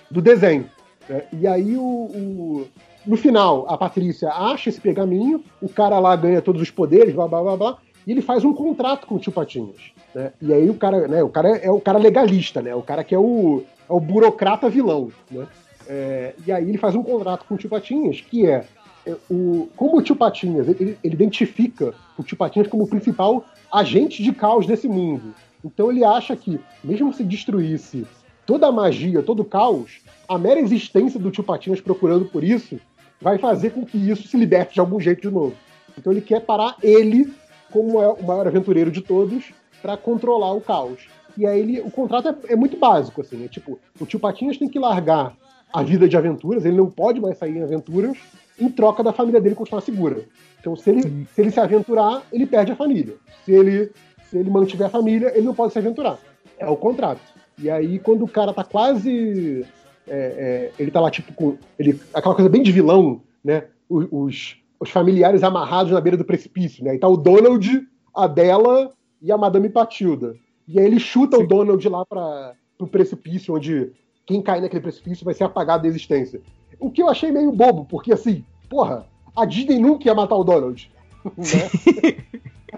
do 0.09 0.21
desenho. 0.21 0.65
né? 1.09 1.23
E 1.33 1.47
aí 1.47 1.75
o, 1.75 1.81
o- 1.81 2.67
no 3.05 3.17
final 3.17 3.65
a 3.69 3.77
Patrícia 3.77 4.29
acha 4.29 4.69
esse 4.69 4.79
pergaminho, 4.81 5.43
o 5.61 5.67
cara 5.69 5.99
lá 5.99 6.15
ganha 6.15 6.41
todos 6.41 6.61
os 6.61 6.71
poderes, 6.71 7.13
blá 7.13 7.27
blá 7.27 7.41
blá 7.41 7.57
blá, 7.57 7.77
e 8.07 8.11
ele 8.11 8.21
faz 8.21 8.43
um 8.43 8.53
contrato 8.53 9.07
com 9.07 9.15
o 9.15 9.19
tio 9.19 9.31
Patinhas. 9.31 9.91
né? 10.13 10.31
E 10.41 10.53
aí 10.53 10.69
o 10.69 10.75
cara, 10.75 11.07
né? 11.07 11.23
O 11.23 11.29
cara 11.29 11.57
é, 11.57 11.65
é 11.67 11.71
o 11.71 11.81
cara 11.81 11.97
legalista, 11.97 12.61
né? 12.61 12.73
O 12.75 12.81
cara 12.81 13.03
que 13.03 13.13
é 13.15 13.19
o, 13.19 13.63
é 13.89 13.93
o 13.93 13.99
burocrata 13.99 14.69
vilão, 14.69 15.09
né? 15.29 15.47
É, 15.87 16.33
e 16.47 16.51
aí 16.51 16.67
ele 16.69 16.77
faz 16.79 16.95
um 16.95 17.03
contrato 17.03 17.45
com 17.47 17.55
o 17.55 17.57
tio 17.57 17.69
Patinhas, 17.69 18.21
que 18.21 18.45
é, 18.47 18.63
o, 19.29 19.69
como 19.75 19.97
o 19.97 20.01
tio 20.01 20.15
Patinhas, 20.15 20.67
ele, 20.67 20.97
ele 21.03 21.13
identifica 21.13 21.93
o 22.17 22.23
tio 22.23 22.37
Patinhas 22.37 22.67
como 22.67 22.83
o 22.83 22.87
principal 22.87 23.45
agente 23.71 24.23
de 24.23 24.31
caos 24.31 24.65
desse 24.65 24.87
mundo. 24.87 25.33
Então 25.63 25.91
ele 25.91 26.03
acha 26.03 26.35
que, 26.35 26.59
mesmo 26.83 27.13
se 27.13 27.23
destruísse 27.23 28.05
toda 28.45 28.67
a 28.67 28.71
magia, 28.71 29.23
todo 29.23 29.41
o 29.41 29.45
caos, 29.45 30.01
a 30.27 30.37
mera 30.37 30.59
existência 30.59 31.19
do 31.19 31.31
tio 31.31 31.43
Patinhas 31.43 31.81
procurando 31.81 32.25
por 32.25 32.43
isso 32.43 32.79
vai 33.21 33.37
fazer 33.37 33.71
com 33.71 33.85
que 33.85 33.97
isso 33.97 34.27
se 34.27 34.37
liberte 34.37 34.75
de 34.75 34.79
algum 34.79 34.99
jeito 34.99 35.21
de 35.21 35.33
novo. 35.33 35.55
Então 35.97 36.11
ele 36.11 36.21
quer 36.21 36.41
parar 36.41 36.75
ele, 36.83 37.33
como 37.71 38.01
é 38.01 38.07
o 38.07 38.23
maior 38.23 38.47
aventureiro 38.47 38.91
de 38.91 39.01
todos, 39.01 39.51
para 39.81 39.97
controlar 39.97 40.53
o 40.53 40.61
caos. 40.61 41.07
E 41.37 41.45
aí 41.45 41.59
ele, 41.59 41.81
o 41.81 41.91
contrato 41.91 42.29
é, 42.29 42.53
é 42.53 42.55
muito 42.55 42.77
básico, 42.77 43.21
assim, 43.21 43.43
é 43.43 43.47
tipo, 43.47 43.79
o 43.99 44.05
tio 44.05 44.19
Patinhas 44.19 44.57
tem 44.57 44.69
que 44.69 44.79
largar 44.79 45.35
a 45.73 45.83
vida 45.83 46.07
de 46.07 46.15
aventuras, 46.15 46.63
ele 46.63 46.77
não 46.77 46.89
pode 46.89 47.19
mais 47.19 47.37
sair 47.37 47.57
em 47.57 47.63
aventuras, 47.63 48.17
em 48.59 48.69
troca 48.69 49.03
da 49.03 49.13
família 49.13 49.41
dele 49.41 49.55
continuar 49.55 49.81
segura. 49.81 50.23
Então, 50.59 50.75
se 50.75 50.89
ele, 50.89 51.27
se 51.33 51.41
ele 51.41 51.51
se 51.51 51.59
aventurar, 51.59 52.23
ele 52.31 52.45
perde 52.45 52.71
a 52.71 52.75
família. 52.75 53.15
Se 53.43 53.51
ele, 53.51 53.91
se 54.29 54.37
ele 54.37 54.49
mantiver 54.49 54.87
a 54.87 54.89
família, 54.89 55.31
ele 55.35 55.45
não 55.45 55.53
pode 55.53 55.73
se 55.73 55.79
aventurar. 55.79 56.17
É 56.57 56.67
o 56.67 56.77
contrato. 56.77 57.21
E 57.57 57.69
aí, 57.69 57.99
quando 57.99 58.23
o 58.23 58.27
cara 58.27 58.53
tá 58.53 58.63
quase. 58.63 59.65
é, 60.07 60.15
é, 60.17 60.71
ele 60.79 60.91
tá 60.91 60.99
lá, 60.99 61.11
tipo, 61.11 61.33
com. 61.33 61.57
Ele, 61.77 61.99
aquela 62.13 62.35
coisa 62.35 62.49
bem 62.49 62.63
de 62.63 62.71
vilão, 62.71 63.21
né? 63.43 63.65
Os, 63.87 64.07
os, 64.11 64.57
os 64.79 64.89
familiares 64.89 65.43
amarrados 65.43 65.91
na 65.91 66.01
beira 66.01 66.17
do 66.17 66.25
precipício, 66.25 66.83
né? 66.83 66.95
E 66.95 66.99
tá 66.99 67.07
o 67.07 67.17
Donald, 67.17 67.87
a 68.13 68.27
Della 68.27 68.89
e 69.21 69.31
a 69.31 69.37
Madame 69.37 69.69
Patilda. 69.69 70.35
E 70.67 70.79
aí 70.79 70.85
ele 70.85 70.99
chuta 70.99 71.37
o 71.37 71.45
Donald 71.45 71.87
lá 71.87 72.05
para 72.05 72.53
pro 72.77 72.87
precipício, 72.87 73.55
onde 73.55 73.91
quem 74.25 74.41
cair 74.41 74.61
naquele 74.61 74.81
precipício 74.81 75.23
vai 75.23 75.33
ser 75.33 75.43
apagado 75.43 75.83
da 75.83 75.87
existência. 75.89 76.41
O 76.79 76.89
que 76.91 77.01
eu 77.01 77.09
achei 77.09 77.31
meio 77.31 77.51
bobo, 77.51 77.85
porque 77.85 78.13
assim, 78.13 78.43
porra, 78.69 79.05
a 79.35 79.45
Disney 79.45 79.79
nunca 79.79 80.07
ia 80.07 80.15
matar 80.15 80.35
o 80.35 80.43
Donald. 80.43 80.89
né? 81.25 82.17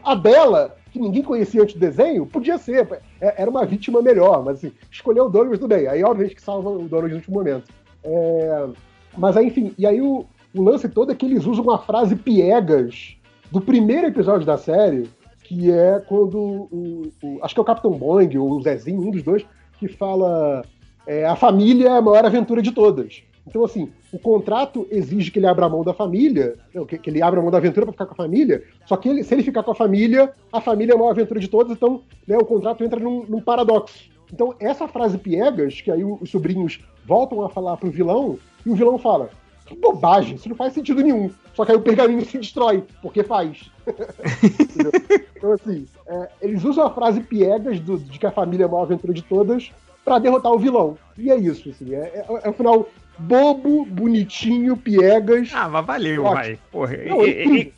a 0.03 0.15
Bela, 0.15 0.75
que 0.91 0.99
ninguém 0.99 1.23
conhecia 1.23 1.61
antes 1.61 1.73
do 1.75 1.79
desenho, 1.79 2.25
podia 2.25 2.57
ser. 2.57 2.87
é- 3.21 3.41
Era 3.41 3.49
uma 3.49 3.65
vítima 3.65 4.01
melhor, 4.01 4.43
mas 4.43 4.57
assim, 4.57 4.71
escolheu 4.91 5.25
o 5.25 5.29
Donald, 5.29 5.57
tudo 5.57 5.69
bem. 5.75 5.87
Aí, 5.87 6.03
obviamente, 6.03 6.35
que 6.35 6.41
salva 6.41 6.69
o 6.69 6.87
Donald 6.87 7.09
no 7.11 7.17
último 7.17 7.35
momento. 7.37 7.69
É, 8.03 8.67
Mas 9.17 9.35
aí, 9.35 9.47
enfim, 9.47 9.73
e 9.77 9.85
aí 9.87 9.99
o, 10.01 10.25
o 10.55 10.61
lance 10.61 10.87
todo 10.87 11.11
é 11.11 11.15
que 11.15 11.25
eles 11.25 11.45
usam 11.45 11.63
uma 11.63 11.79
frase 11.79 12.15
piegas 12.15 13.15
do 13.51 13.59
primeiro 13.59 14.07
episódio 14.07 14.45
da 14.45 14.57
série, 14.57 15.09
que 15.43 15.71
é 15.71 15.99
quando 16.07 16.37
o, 16.37 17.11
o- 17.23 17.39
acho 17.41 17.53
que 17.55 17.59
é 17.59 17.63
o 17.63 17.65
Capitão 17.65 17.91
Boing 17.91 18.37
ou 18.37 18.51
o 18.51 18.61
Zezinho, 18.61 19.01
um 19.01 19.11
dos 19.11 19.23
dois, 19.23 19.45
que 19.79 19.87
fala 19.87 20.63
é, 21.05 21.25
a 21.25 21.35
família 21.35 21.87
é 21.89 21.97
a 21.97 22.01
maior 22.01 22.25
aventura 22.25 22.61
de 22.61 22.71
todas. 22.71 23.23
Então, 23.47 23.63
assim, 23.63 23.89
o 24.11 24.19
contrato 24.19 24.85
exige 24.91 25.31
que 25.31 25.39
ele 25.39 25.47
abra 25.47 25.69
mão 25.69 25.83
da 25.83 25.93
família, 25.93 26.55
que, 26.87 27.09
ele 27.09 27.21
abra 27.21 27.41
mão 27.41 27.49
da 27.49 27.57
aventura 27.57 27.85
para 27.85 27.93
ficar 27.93 28.05
com 28.05 28.13
a 28.13 28.25
família, 28.25 28.63
só 28.85 28.97
que 28.97 29.07
ele- 29.07 29.23
se 29.23 29.33
ele 29.33 29.43
ficar 29.43 29.63
com 29.63 29.71
a 29.71 29.75
família, 29.75 30.31
a 30.51 30.59
família 30.59 30.93
é 30.93 30.95
a 30.95 30.97
maior 30.97 31.11
aventura 31.11 31.39
de 31.39 31.47
todas, 31.47 31.71
então 31.71 32.01
né, 32.27 32.37
o 32.37 32.45
contrato 32.45 32.83
entra 32.83 32.99
num, 32.99 33.25
num 33.27 33.41
paradoxo. 33.41 34.09
Então, 34.33 34.53
essa 34.59 34.87
frase 34.87 35.17
piegas, 35.17 35.79
que 35.79 35.89
aí 35.89 36.03
os 36.03 36.29
sobrinhos 36.29 36.79
voltam 37.05 37.41
a 37.43 37.49
falar 37.49 37.77
pro 37.77 37.89
vilão, 37.89 38.37
e 38.65 38.69
o 38.69 38.75
vilão 38.75 38.97
fala: 38.97 39.29
que 39.65 39.73
bobagem, 39.75 40.35
isso 40.35 40.49
não 40.49 40.55
faz 40.55 40.73
sentido 40.73 41.01
nenhum. 41.01 41.29
Só 41.53 41.63
que 41.63 41.71
aí 41.71 41.77
o 41.77 41.81
pergaminho 41.81 42.23
se 42.25 42.37
destrói, 42.37 42.83
porque 43.01 43.23
faz. 43.23 43.71
Então, 45.37 45.51
assim, 45.53 45.85
é, 46.07 46.29
eles 46.41 46.63
usam 46.63 46.85
a 46.85 46.89
frase 46.89 47.21
piegas 47.21 47.79
do- 47.79 47.97
de 47.97 48.17
que 48.19 48.25
a 48.25 48.31
família 48.31 48.63
é 48.63 48.67
a 48.67 48.69
maior 48.71 48.83
aventura 48.83 49.13
de 49.13 49.21
todas 49.21 49.71
pra 50.03 50.19
derrotar 50.19 50.51
o 50.51 50.57
vilão. 50.59 50.97
E 51.17 51.29
é 51.31 51.35
isso, 51.37 51.69
assim, 51.69 51.93
é, 51.93 51.99
é, 51.99 52.25
é 52.43 52.49
um 52.49 52.53
final 52.53 52.87
bobo, 53.19 53.85
bonitinho, 53.85 54.75
piegas. 54.77 55.49
Ah, 55.53 55.67
mas 55.69 55.85
valeu, 55.85 56.23
Ótimo. 56.23 56.35
vai. 56.35 56.59
Porra, 56.71 56.97
Não, 56.97 57.21
é, 57.23 57.29
é 57.29 57.59
é- 57.61 57.71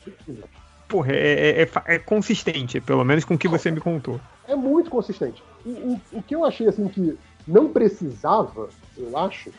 porra, 0.87 1.11
é, 1.13 1.61
é- 1.61 1.61
é 1.61 1.95
é 1.95 1.99
consistente, 1.99 2.79
pelo 2.81 3.03
menos 3.03 3.25
com 3.25 3.33
o 3.35 3.37
que 3.37 3.47
você 3.47 3.71
me 3.71 3.79
contou. 3.79 4.19
é 4.47 4.55
muito 4.55 4.89
consistente. 4.89 5.43
O, 5.65 5.69
o, 5.69 6.01
o 6.13 6.23
que 6.23 6.35
eu 6.35 6.43
achei 6.45 6.67
assim 6.67 6.87
que 6.87 7.17
não 7.47 7.69
precisava, 7.69 8.69
eu 8.97 9.17
acho, 9.17 9.51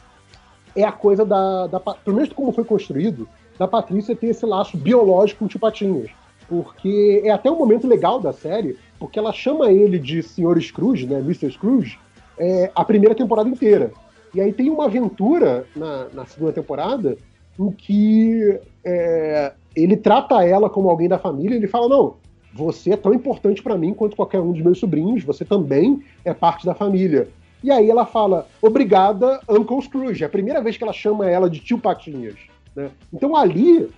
é 0.74 0.84
a 0.84 0.92
coisa 0.92 1.24
da. 1.24 1.66
da 1.66 1.80
pelo 1.80 2.16
menos 2.16 2.32
como 2.32 2.52
foi 2.52 2.64
construído, 2.64 3.28
da 3.58 3.68
Patrícia 3.68 4.16
ter 4.16 4.28
esse 4.28 4.46
laço 4.46 4.76
biológico 4.76 5.40
com 5.40 5.44
o 5.44 5.48
Tio 5.48 5.60
Patinhas. 5.60 6.10
Porque 6.48 7.22
é 7.24 7.30
até 7.30 7.48
um 7.50 7.56
momento 7.56 7.86
legal 7.86 8.18
da 8.20 8.32
série, 8.32 8.76
porque 8.98 9.18
ela 9.18 9.32
chama 9.32 9.70
ele 9.70 9.98
de 10.00 10.20
Sr. 10.22 10.60
Scrooge, 10.60 11.06
né, 11.06 11.18
Mr. 11.20 11.52
Scrooge, 11.52 11.96
é, 12.36 12.70
a 12.74 12.84
primeira 12.84 13.14
temporada 13.14 13.48
inteira. 13.48 13.92
E 14.34 14.40
aí 14.40 14.52
tem 14.52 14.70
uma 14.70 14.84
aventura 14.84 15.66
na, 15.74 16.08
na 16.12 16.26
segunda 16.26 16.52
temporada 16.52 17.16
em 17.58 17.70
que 17.70 18.58
é, 18.84 19.52
ele 19.74 19.96
trata 19.96 20.44
ela 20.44 20.70
como 20.70 20.88
alguém 20.88 21.08
da 21.08 21.18
família, 21.18 21.56
ele 21.56 21.66
fala, 21.66 21.88
não, 21.88 22.14
você 22.54 22.92
é 22.92 22.96
tão 22.96 23.12
importante 23.12 23.62
para 23.62 23.76
mim 23.76 23.92
quanto 23.92 24.16
qualquer 24.16 24.40
um 24.40 24.52
dos 24.52 24.62
meus 24.62 24.78
sobrinhos, 24.78 25.24
você 25.24 25.44
também 25.44 26.02
é 26.24 26.32
parte 26.32 26.64
da 26.64 26.74
família. 26.74 27.28
E 27.62 27.70
aí 27.70 27.90
ela 27.90 28.06
fala, 28.06 28.46
obrigada, 28.62 29.40
Uncle 29.48 29.82
Scrooge. 29.82 30.22
É 30.22 30.26
a 30.26 30.30
primeira 30.30 30.62
vez 30.62 30.76
que 30.76 30.82
ela 30.82 30.92
chama 30.92 31.28
ela 31.28 31.50
de 31.50 31.60
tio 31.60 31.78
Patinhas. 31.78 32.36
Né? 32.74 32.90
Então 33.12 33.36
ali, 33.36 33.88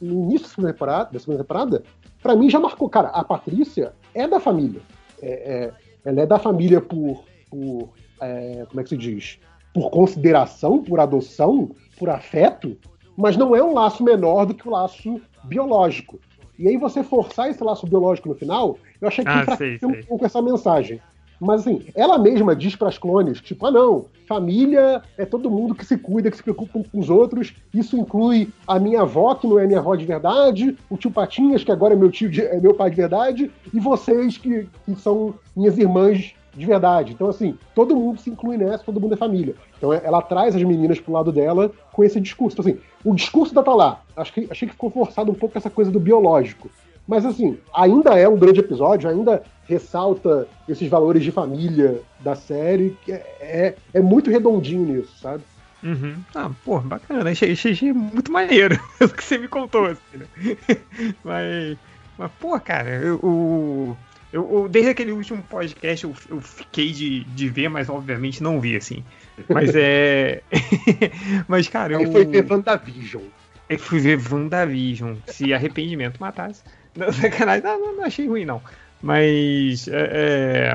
no 0.00 0.24
início 0.24 0.46
da 0.46 0.48
segunda 0.48 0.72
temporada, 0.72 1.10
temporada, 1.12 1.82
pra 2.22 2.34
mim 2.34 2.48
já 2.48 2.58
marcou. 2.58 2.88
Cara, 2.88 3.08
a 3.08 3.22
Patrícia 3.22 3.92
é 4.14 4.26
da 4.26 4.40
família. 4.40 4.80
É- 5.20 5.54
é- 5.54 5.72
ela 6.04 6.20
é 6.20 6.26
da 6.26 6.38
família 6.38 6.80
por, 6.80 7.24
por 7.50 7.90
é, 8.20 8.64
como 8.68 8.80
é 8.80 8.82
que 8.82 8.90
se 8.90 8.96
diz? 8.96 9.38
Por 9.74 9.90
consideração, 9.90 10.78
por 10.82 10.98
adoção, 11.00 11.70
por 11.98 12.08
afeto, 12.08 12.76
mas 13.16 13.36
não 13.36 13.54
é 13.54 13.62
um 13.62 13.74
laço 13.74 14.02
menor 14.02 14.46
do 14.46 14.54
que 14.54 14.66
o 14.66 14.70
laço 14.70 15.20
biológico. 15.44 16.18
E 16.58 16.68
aí 16.68 16.76
você 16.76 17.02
forçar 17.02 17.50
esse 17.50 17.62
laço 17.62 17.86
biológico 17.86 18.28
no 18.28 18.34
final, 18.36 18.78
eu 19.00 19.08
achei 19.08 19.24
que 19.24 19.30
Ah, 19.30 19.42
enfraqueceu 19.42 19.88
um 19.88 20.02
pouco 20.04 20.24
essa 20.24 20.40
mensagem. 20.40 21.00
Mas 21.40 21.62
assim, 21.62 21.82
ela 21.96 22.16
mesma 22.16 22.54
diz 22.54 22.76
para 22.76 22.88
as 22.88 22.96
clones, 22.96 23.40
tipo, 23.40 23.66
ah 23.66 23.70
não, 23.72 24.04
família 24.26 25.02
é 25.18 25.26
todo 25.26 25.50
mundo 25.50 25.74
que 25.74 25.84
se 25.84 25.98
cuida, 25.98 26.30
que 26.30 26.36
se 26.36 26.42
preocupa 26.42 26.80
com 26.90 26.98
os 26.98 27.10
outros. 27.10 27.52
Isso 27.74 27.98
inclui 27.98 28.48
a 28.68 28.78
minha 28.78 29.00
avó, 29.02 29.34
que 29.34 29.46
não 29.48 29.58
é 29.58 29.66
minha 29.66 29.80
avó 29.80 29.96
de 29.96 30.04
verdade, 30.06 30.76
o 30.88 30.96
tio 30.96 31.10
Patinhas, 31.10 31.64
que 31.64 31.72
agora 31.72 31.94
é 31.94 31.96
meu 31.96 32.10
tio, 32.10 32.30
de- 32.30 32.40
é 32.46 32.60
meu 32.60 32.72
pai 32.72 32.88
de 32.88 32.96
verdade, 32.96 33.50
e 33.74 33.80
vocês 33.80 34.38
que, 34.38 34.68
que 34.86 34.94
são 34.96 35.34
minhas 35.56 35.76
irmãs 35.76 36.32
de 36.56 36.66
verdade. 36.66 37.12
Então, 37.12 37.28
assim, 37.28 37.58
todo 37.74 37.96
mundo 37.96 38.20
se 38.20 38.30
inclui 38.30 38.56
nessa, 38.56 38.84
todo 38.84 39.00
mundo 39.00 39.14
é 39.14 39.16
família. 39.16 39.54
Então, 39.76 39.92
é- 39.92 40.00
ela 40.04 40.22
traz 40.22 40.54
as 40.54 40.62
meninas 40.62 41.00
pro 41.00 41.12
lado 41.12 41.32
dela 41.32 41.72
com 41.92 42.04
esse 42.04 42.20
discurso. 42.20 42.54
Então, 42.58 42.70
assim, 42.70 42.80
o 43.04 43.14
discurso 43.14 43.54
da 43.54 43.62
tá 43.62 43.74
lá. 43.74 44.02
Acho 44.16 44.32
que, 44.32 44.46
achei 44.50 44.68
que 44.68 44.74
ficou 44.74 44.90
forçado 44.90 45.30
um 45.30 45.34
pouco 45.34 45.58
essa 45.58 45.70
coisa 45.70 45.90
do 45.90 46.00
biológico. 46.00 46.70
Mas, 47.06 47.26
assim, 47.26 47.58
ainda 47.74 48.18
é 48.18 48.28
um 48.28 48.38
grande 48.38 48.60
episódio, 48.60 49.08
ainda 49.10 49.42
ressalta 49.66 50.48
esses 50.68 50.88
valores 50.88 51.22
de 51.22 51.30
família 51.30 52.00
da 52.18 52.34
série. 52.34 52.96
que 53.02 53.12
É, 53.12 53.22
é, 53.40 53.76
é 53.94 54.00
muito 54.00 54.30
redondinho 54.30 54.84
nisso, 54.84 55.18
sabe? 55.18 55.42
Uhum. 55.82 56.14
Ah, 56.34 56.50
pô, 56.64 56.80
bacana. 56.80 57.30
Achei, 57.30 57.52
achei 57.52 57.92
muito 57.92 58.32
maneiro 58.32 58.74
o 59.02 59.08
que 59.08 59.22
você 59.22 59.36
me 59.36 59.48
contou, 59.48 59.84
assim, 59.84 60.16
né? 60.16 60.26
Mas, 61.22 61.76
mas 62.16 62.30
pô, 62.38 62.58
cara, 62.60 62.88
eu, 62.90 63.16
o- 63.22 63.96
eu, 64.34 64.50
eu- 64.62 64.68
desde 64.68 64.90
aquele 64.90 65.12
último 65.12 65.42
podcast 65.42 66.04
eu, 66.04 66.12
eu 66.28 66.40
fiquei 66.40 66.90
de, 66.92 67.24
de 67.24 67.48
ver, 67.48 67.68
mas 67.68 67.88
obviamente 67.88 68.42
não 68.42 68.60
vi, 68.60 68.76
assim. 68.76 69.04
Mas 69.48 69.72
é. 69.74 70.42
mas, 71.48 71.68
cara, 71.68 71.94
eu. 71.94 72.00
Aí 72.00 72.06
foi 72.12 72.24
ver 72.24 72.44
WandaVision. 72.50 73.22
Eu 73.68 73.78
fui 73.78 73.98
ver 74.00 74.18
WandaVision. 74.30 75.14
Se 75.26 75.54
arrependimento 75.54 76.18
matasse. 76.18 76.62
Não, 76.96 77.12
sacanagem. 77.12 77.64
Não, 77.64 77.96
não, 77.96 78.04
achei 78.04 78.28
ruim, 78.28 78.44
não. 78.44 78.62
Mas. 79.02 79.88
É, 79.88 80.10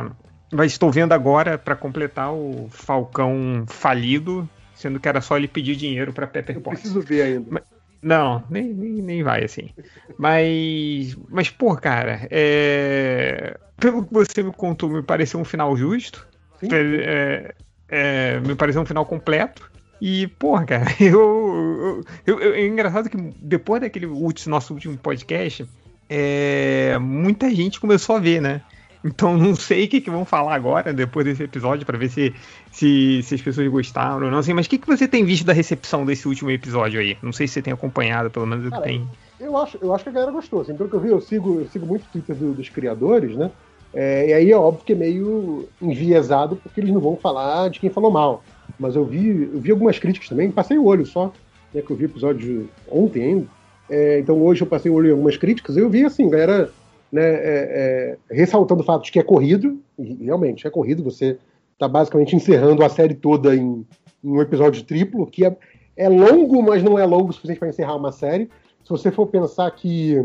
é, 0.02 0.06
mas 0.52 0.74
estou 0.74 0.92
vendo 0.92 1.14
agora, 1.14 1.58
pra 1.58 1.76
completar, 1.78 2.34
o 2.34 2.68
Falcão 2.70 3.64
falido, 3.68 4.50
sendo 4.76 5.00
que 5.00 5.08
era 5.08 5.22
só 5.22 5.38
ele 5.38 5.48
pedir 5.48 5.76
dinheiro 5.78 6.12
pra 6.12 6.28
Pepper 6.28 6.60
Potts. 6.60 6.82
Preciso 6.82 7.02
ver 7.02 7.22
ainda. 7.22 7.46
Mas- 7.52 7.64
não, 8.02 8.44
nem, 8.50 8.74
nem, 8.74 8.92
nem 9.02 9.24
vai 9.24 9.44
assim. 9.44 9.70
Mas. 10.18 11.16
Mas, 11.30 11.50
pô, 11.50 11.76
cara, 11.76 12.28
é, 12.32 13.58
pelo 13.80 14.06
que 14.06 14.14
você 14.14 14.42
me 14.44 14.52
contou, 14.54 14.90
me 14.90 15.02
pareceu 15.04 15.40
um 15.40 15.46
final 15.46 15.76
justo. 15.76 16.28
É, 16.72 17.54
é, 17.88 18.40
me 18.42 18.56
pareceu 18.56 18.82
um 18.82 18.86
final 18.86 19.06
completo. 19.06 19.70
E, 20.02 20.28
porra, 20.28 20.66
cara, 20.66 20.86
eu, 21.00 22.04
eu, 22.26 22.40
eu- 22.40 22.54
É 22.54 22.66
engraçado 22.66 23.10
que 23.10 23.18
depois 23.42 23.82
daquele 23.82 24.06
último, 24.06 24.52
nosso 24.56 24.74
último 24.74 24.98
podcast, 24.98 25.66
é, 26.10 26.98
muita 27.00 27.54
gente 27.54 27.80
começou 27.80 28.16
a 28.16 28.20
ver, 28.20 28.42
né? 28.42 28.62
Então 29.04 29.38
não 29.38 29.56
sei 29.56 29.86
o 29.86 29.88
que, 29.88 30.02
que 30.02 30.10
vão 30.10 30.26
falar 30.26 30.54
agora, 30.56 30.94
depois 30.94 31.26
desse 31.26 31.44
episódio, 31.44 31.86
pra 31.86 31.98
ver 31.98 32.10
se, 32.10 32.36
se, 32.72 33.22
se 33.24 33.36
as 33.36 33.42
pessoas 33.42 33.68
gostaram 33.70 34.26
ou 34.26 34.32
não. 34.32 34.40
Assim, 34.40 34.54
mas 34.54 34.66
o 34.66 34.70
que, 34.70 34.78
que 34.78 34.88
você 34.88 35.08
tem 35.08 35.24
visto 35.24 35.46
da 35.46 35.54
recepção 35.54 36.06
desse 36.06 36.28
último 36.28 36.52
episódio 36.52 37.00
aí? 37.00 37.18
Não 37.22 37.32
sei 37.32 37.48
se 37.48 37.54
você 37.54 37.62
tem 37.62 37.74
acompanhado, 37.74 38.30
pelo 38.30 38.46
menos 38.46 38.66
eu 38.66 38.72
Cara, 38.72 38.84
tenho. 38.84 39.08
Eu 39.40 39.56
acho, 39.56 39.78
eu 39.82 39.94
acho 39.94 40.04
que 40.04 40.10
a 40.10 40.14
galera 40.14 40.32
gostou. 40.32 40.62
Assim, 40.62 40.76
pelo 40.76 40.90
que 40.90 40.96
eu 40.96 41.00
vi, 41.00 41.10
eu 41.10 41.22
sigo, 41.22 41.62
eu 41.62 41.68
sigo 41.68 41.86
muito 41.86 42.04
o 42.04 42.08
Twitter 42.12 42.36
do- 42.36 42.54
dos 42.54 42.68
criadores, 42.68 43.36
né? 43.38 43.50
É, 43.94 44.30
e 44.30 44.34
aí 44.34 44.52
é 44.52 44.58
óbvio 44.58 44.84
que 44.86 44.94
é 44.94 44.96
meio 44.96 45.68
enviesado, 45.82 46.58
porque 46.58 46.80
eles 46.80 46.92
não 46.94 47.00
vão 47.02 47.16
falar 47.16 47.70
de 47.70 47.80
quem 47.80 47.90
falou 47.90 48.12
mal. 48.12 48.44
Mas 48.78 48.96
eu 48.96 49.06
vi, 49.06 49.50
eu 49.52 49.60
vi 49.60 49.72
algumas 49.72 49.98
críticas 49.98 50.30
também, 50.30 50.52
passei 50.52 50.78
o 50.78 50.86
olho 50.86 51.06
só, 51.06 51.34
né? 51.74 51.82
Que 51.82 51.90
eu 51.92 51.96
vi 51.96 52.04
o 52.04 52.08
episódio 52.08 52.70
ontem 52.90 53.24
ainda. 53.24 53.48
É, 53.90 54.20
então 54.20 54.40
hoje 54.44 54.62
eu 54.62 54.68
passei 54.68 54.92
o 54.92 54.94
olho 54.94 55.08
em 55.08 55.12
algumas 55.12 55.38
críticas, 55.38 55.76
e 55.76 55.80
eu 55.80 55.90
vi 55.90 56.06
assim, 56.06 56.30
galera 56.30 56.70
né, 57.12 57.24
é, 57.24 58.18
é, 58.30 58.36
ressaltando 58.36 58.82
o 58.82 58.86
fato 58.86 59.04
de 59.04 59.12
que 59.12 59.20
é 59.20 59.24
corrido, 59.24 59.80
realmente 59.98 60.68
é 60.68 60.70
corrido, 60.70 61.04
você 61.04 61.38
tá 61.78 61.88
basicamente 61.88 62.36
encerrando 62.36 62.84
a 62.84 62.90
série 62.90 63.16
toda 63.16 63.56
em, 63.56 63.86
em 64.24 64.32
um 64.32 64.42
episódio 64.42 64.84
triplo, 64.84 65.26
que 65.26 65.46
é, 65.46 65.56
é 65.96 66.10
longo, 66.10 66.62
mas 66.62 66.84
não 66.84 67.00
é 67.00 67.06
longo 67.06 67.30
o 67.30 67.34
suficiente 67.34 67.60
para 67.60 67.70
encerrar 67.70 67.96
uma 67.96 68.12
série. 68.12 68.50
Se 68.84 68.90
você 68.90 69.12
for 69.12 69.28
pensar 69.28 69.70
que 69.72 70.24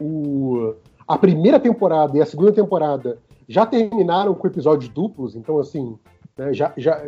o, 0.00 0.74
a 1.06 1.18
primeira 1.18 1.58
temporada 1.58 2.16
e 2.16 2.22
a 2.22 2.26
segunda 2.26 2.52
temporada 2.52 3.18
já 3.48 3.64
terminaram 3.66 4.34
com 4.34 4.46
episódios 4.46 4.90
duplos, 4.90 5.34
então 5.34 5.58
assim, 5.58 5.98
né, 6.36 6.52
já, 6.52 6.72
já, 6.76 7.02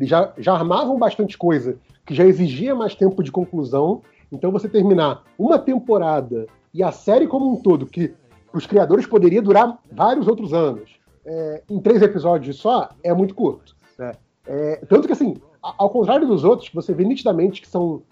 já, 0.00 0.32
já 0.36 0.52
armavam 0.52 0.98
bastante 0.98 1.38
coisa 1.38 1.78
que 2.04 2.14
já 2.14 2.24
exigia 2.24 2.74
mais 2.74 2.94
tempo 2.94 3.22
de 3.22 3.32
conclusão. 3.32 4.02
Então 4.30 4.50
você 4.50 4.68
terminar 4.68 5.22
uma 5.38 5.58
temporada 5.58 6.46
e 6.72 6.82
a 6.82 6.90
série 6.90 7.26
como 7.26 7.52
um 7.52 7.56
todo, 7.56 7.86
que 7.86 8.12
os 8.54 8.66
criadores 8.66 9.06
poderia 9.06 9.42
durar 9.42 9.78
vários 9.90 10.28
outros 10.28 10.54
anos, 10.54 10.90
é, 11.26 11.62
em 11.68 11.80
três 11.80 12.00
episódios 12.00 12.56
só, 12.56 12.90
é 13.02 13.12
muito 13.12 13.34
curto. 13.34 13.74
né? 13.98 14.12
É, 14.46 14.76
tanto 14.88 15.06
que 15.06 15.12
assim, 15.12 15.36
ao 15.60 15.90
contrário 15.90 16.26
dos 16.26 16.44
outros, 16.44 16.68
que 16.68 16.74
você 16.74 16.92
vê 16.94 17.04
nitidamente 17.04 17.60
que 17.60 17.68
são 17.68 18.02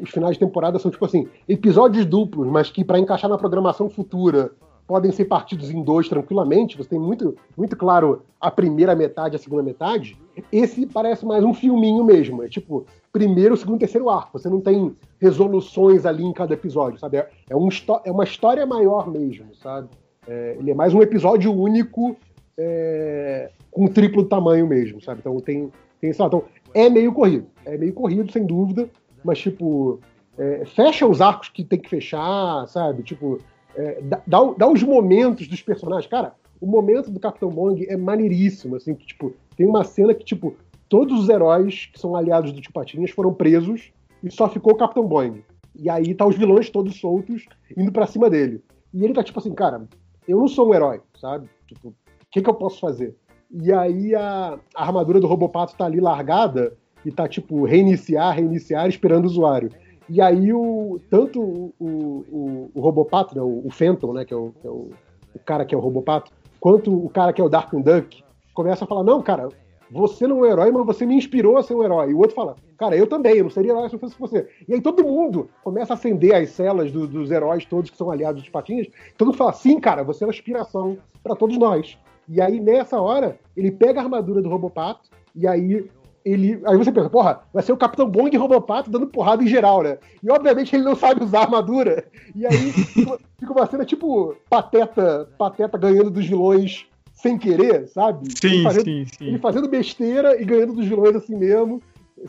os 0.00 0.10
finais 0.10 0.34
de 0.34 0.40
temporada 0.40 0.78
são 0.78 0.90
tipo 0.90 1.04
assim, 1.04 1.28
episódios 1.48 2.04
duplos, 2.04 2.48
mas 2.48 2.70
que 2.70 2.84
para 2.84 2.98
encaixar 2.98 3.30
na 3.30 3.38
programação 3.38 3.88
futura 3.88 4.52
podem 4.86 5.10
ser 5.12 5.24
partidos 5.24 5.70
em 5.70 5.82
dois 5.82 6.08
tranquilamente. 6.08 6.76
Você 6.76 6.90
tem 6.90 6.98
muito, 6.98 7.36
muito 7.56 7.76
claro 7.76 8.22
a 8.40 8.50
primeira 8.50 8.94
metade 8.94 9.34
e 9.34 9.36
a 9.36 9.38
segunda 9.38 9.62
metade. 9.62 10.16
Esse 10.52 10.86
parece 10.86 11.24
mais 11.24 11.42
um 11.44 11.54
filminho 11.54 12.04
mesmo. 12.04 12.42
É 12.42 12.48
tipo, 12.48 12.86
primeiro, 13.12 13.56
segundo, 13.56 13.78
terceiro 13.78 14.10
arco. 14.10 14.38
Você 14.38 14.48
não 14.48 14.60
tem 14.60 14.94
resoluções 15.20 16.04
ali 16.04 16.24
em 16.24 16.32
cada 16.32 16.54
episódio, 16.54 16.98
sabe? 16.98 17.18
É, 17.18 17.28
é, 17.50 17.56
um, 17.56 17.68
é 18.04 18.10
uma 18.10 18.24
história 18.24 18.66
maior 18.66 19.10
mesmo, 19.10 19.54
sabe? 19.54 19.88
É, 20.26 20.56
ele 20.58 20.70
é 20.70 20.74
mais 20.74 20.92
um 20.94 21.02
episódio 21.02 21.52
único 21.52 22.16
é, 22.56 23.50
com 23.70 23.86
triplo 23.86 24.24
tamanho 24.24 24.66
mesmo, 24.66 25.00
sabe? 25.02 25.20
Então 25.20 25.38
tem, 25.40 25.70
tem 26.00 26.12
lá, 26.18 26.26
então 26.26 26.44
é 26.72 26.88
meio 26.88 27.12
corrido. 27.12 27.46
É 27.64 27.76
meio 27.76 27.92
corrido, 27.92 28.30
sem 28.30 28.44
dúvida, 28.44 28.88
mas 29.24 29.38
tipo, 29.38 30.00
é, 30.38 30.64
fecha 30.66 31.06
os 31.06 31.20
arcos 31.20 31.48
que 31.48 31.64
tem 31.64 31.78
que 31.78 31.88
fechar, 31.88 32.66
sabe? 32.68 33.02
Tipo, 33.02 33.38
é, 33.76 34.00
dá, 34.26 34.54
dá, 34.56 34.68
os 34.68 34.82
momentos 34.82 35.46
dos 35.48 35.62
personagens. 35.62 36.10
Cara, 36.10 36.34
o 36.60 36.66
momento 36.66 37.10
do 37.10 37.20
Capitão 37.20 37.50
Bong 37.50 37.86
é 37.88 37.96
maneiríssimo, 37.96 38.76
assim, 38.76 38.94
que, 38.94 39.06
tipo, 39.06 39.34
tem 39.56 39.66
uma 39.66 39.84
cena 39.84 40.14
que, 40.14 40.24
tipo, 40.24 40.56
todos 40.88 41.20
os 41.20 41.28
heróis 41.28 41.86
que 41.92 41.98
são 41.98 42.16
aliados 42.16 42.52
do 42.52 42.60
Tio 42.60 42.72
Patinhas 42.72 43.10
foram 43.10 43.34
presos 43.34 43.92
e 44.22 44.30
só 44.30 44.48
ficou 44.48 44.72
o 44.72 44.76
Capitão 44.76 45.06
Boeing. 45.06 45.42
E 45.76 45.90
aí 45.90 46.14
tá 46.14 46.24
os 46.24 46.36
vilões 46.36 46.70
todos 46.70 46.98
soltos 46.98 47.46
indo 47.76 47.90
pra 47.90 48.06
cima 48.06 48.30
dele. 48.30 48.62
E 48.92 49.04
ele 49.04 49.12
tá 49.12 49.22
tipo 49.22 49.38
assim, 49.38 49.52
cara, 49.52 49.86
eu 50.26 50.38
não 50.38 50.48
sou 50.48 50.68
um 50.68 50.74
herói, 50.74 51.00
sabe? 51.20 51.48
Tipo, 51.66 51.88
o 51.88 51.94
que, 52.30 52.40
que 52.40 52.48
eu 52.48 52.54
posso 52.54 52.78
fazer? 52.78 53.16
E 53.50 53.72
aí 53.72 54.14
a, 54.14 54.58
a 54.74 54.86
armadura 54.86 55.20
do 55.20 55.26
Robopato 55.26 55.76
tá 55.76 55.84
ali 55.84 56.00
largada 56.00 56.76
e 57.04 57.10
tá 57.10 57.28
tipo 57.28 57.64
reiniciar, 57.64 58.34
reiniciar, 58.34 58.88
esperando 58.88 59.24
o 59.24 59.28
usuário. 59.28 59.70
E 60.08 60.20
aí 60.20 60.52
o 60.52 61.00
tanto 61.10 61.40
o, 61.40 61.74
o, 61.80 62.70
o, 62.74 62.80
Robopato, 62.80 63.34
né, 63.34 63.42
o, 63.42 63.70
Phantom, 63.70 64.12
né, 64.12 64.24
que 64.24 64.34
é, 64.34 64.36
o, 64.36 64.52
que 64.60 64.66
é 64.66 64.70
o, 64.70 64.90
o 65.34 65.38
cara 65.44 65.64
que 65.64 65.74
é 65.74 65.78
o 65.78 65.80
Robopato, 65.80 66.30
quanto 66.60 66.92
o 66.92 67.08
cara 67.08 67.32
que 67.32 67.40
é 67.40 67.44
o 67.44 67.48
Darkwing 67.48 67.82
Duck, 67.82 68.22
começa 68.52 68.84
a 68.84 68.86
falar, 68.86 69.02
não, 69.02 69.22
cara, 69.22 69.48
você 69.90 70.26
não 70.26 70.38
é 70.44 70.48
um 70.48 70.52
herói, 70.52 70.70
mas 70.70 70.86
você 70.86 71.06
me 71.06 71.14
inspirou 71.14 71.56
a 71.56 71.62
ser 71.62 71.74
um 71.74 71.82
herói. 71.82 72.10
E 72.10 72.14
o 72.14 72.18
outro 72.18 72.34
fala, 72.34 72.56
cara, 72.76 72.96
eu 72.96 73.06
também, 73.06 73.36
eu 73.36 73.44
não 73.44 73.50
seria 73.50 73.72
herói 73.72 73.88
se 73.88 73.94
não 73.94 74.00
fosse 74.00 74.18
você. 74.18 74.48
E 74.68 74.74
aí 74.74 74.80
todo 74.80 75.04
mundo 75.04 75.48
começa 75.62 75.92
a 75.92 75.96
acender 75.96 76.34
as 76.34 76.50
celas 76.50 76.90
do- 76.90 77.06
dos 77.06 77.30
heróis 77.30 77.64
todos 77.64 77.90
que 77.90 77.96
são 77.96 78.10
aliados 78.10 78.42
dos 78.42 78.50
patinhas. 78.50 78.88
Todo 79.16 79.28
mundo 79.28 79.38
fala, 79.38 79.52
sim, 79.52 79.78
cara, 79.78 80.02
você 80.02 80.24
é 80.24 80.26
uma 80.26 80.32
inspiração 80.32 80.98
para 81.22 81.36
todos 81.36 81.56
nós. 81.58 81.98
E 82.28 82.40
aí, 82.40 82.58
nessa 82.58 83.00
hora, 83.00 83.38
ele 83.56 83.70
pega 83.70 84.00
a 84.00 84.04
armadura 84.04 84.40
do 84.40 84.48
Robopato, 84.48 85.10
e 85.34 85.46
aí 85.46 85.86
ele. 86.24 86.60
Aí 86.64 86.76
você 86.76 86.90
pensa, 86.90 87.10
porra, 87.10 87.42
vai 87.52 87.62
ser 87.62 87.72
o 87.72 87.76
Capitão 87.76 88.08
Bong 88.08 88.30
e 88.32 88.38
Robopato 88.38 88.90
dando 88.90 89.06
porrada 89.06 89.42
em 89.42 89.46
geral, 89.46 89.82
né? 89.82 89.98
E 90.22 90.30
obviamente 90.30 90.74
ele 90.74 90.84
não 90.84 90.96
sabe 90.96 91.22
usar 91.22 91.42
armadura. 91.42 92.04
E 92.34 92.46
aí 92.46 92.72
fica, 92.72 93.52
uma 93.52 93.66
cena 93.66 93.84
tipo 93.84 94.34
pateta, 94.48 95.28
pateta 95.36 95.76
ganhando 95.76 96.10
dos 96.10 96.26
vilões 96.26 96.86
sem 97.12 97.36
querer, 97.36 97.86
sabe? 97.88 98.28
Sim, 98.40 98.62
fazendo, 98.62 98.84
sim, 98.84 99.04
sim. 99.06 99.26
Ele 99.26 99.38
fazendo 99.38 99.68
besteira 99.68 100.40
e 100.40 100.44
ganhando 100.44 100.72
dos 100.72 100.86
vilões 100.86 101.14
assim 101.14 101.36
mesmo, 101.36 101.82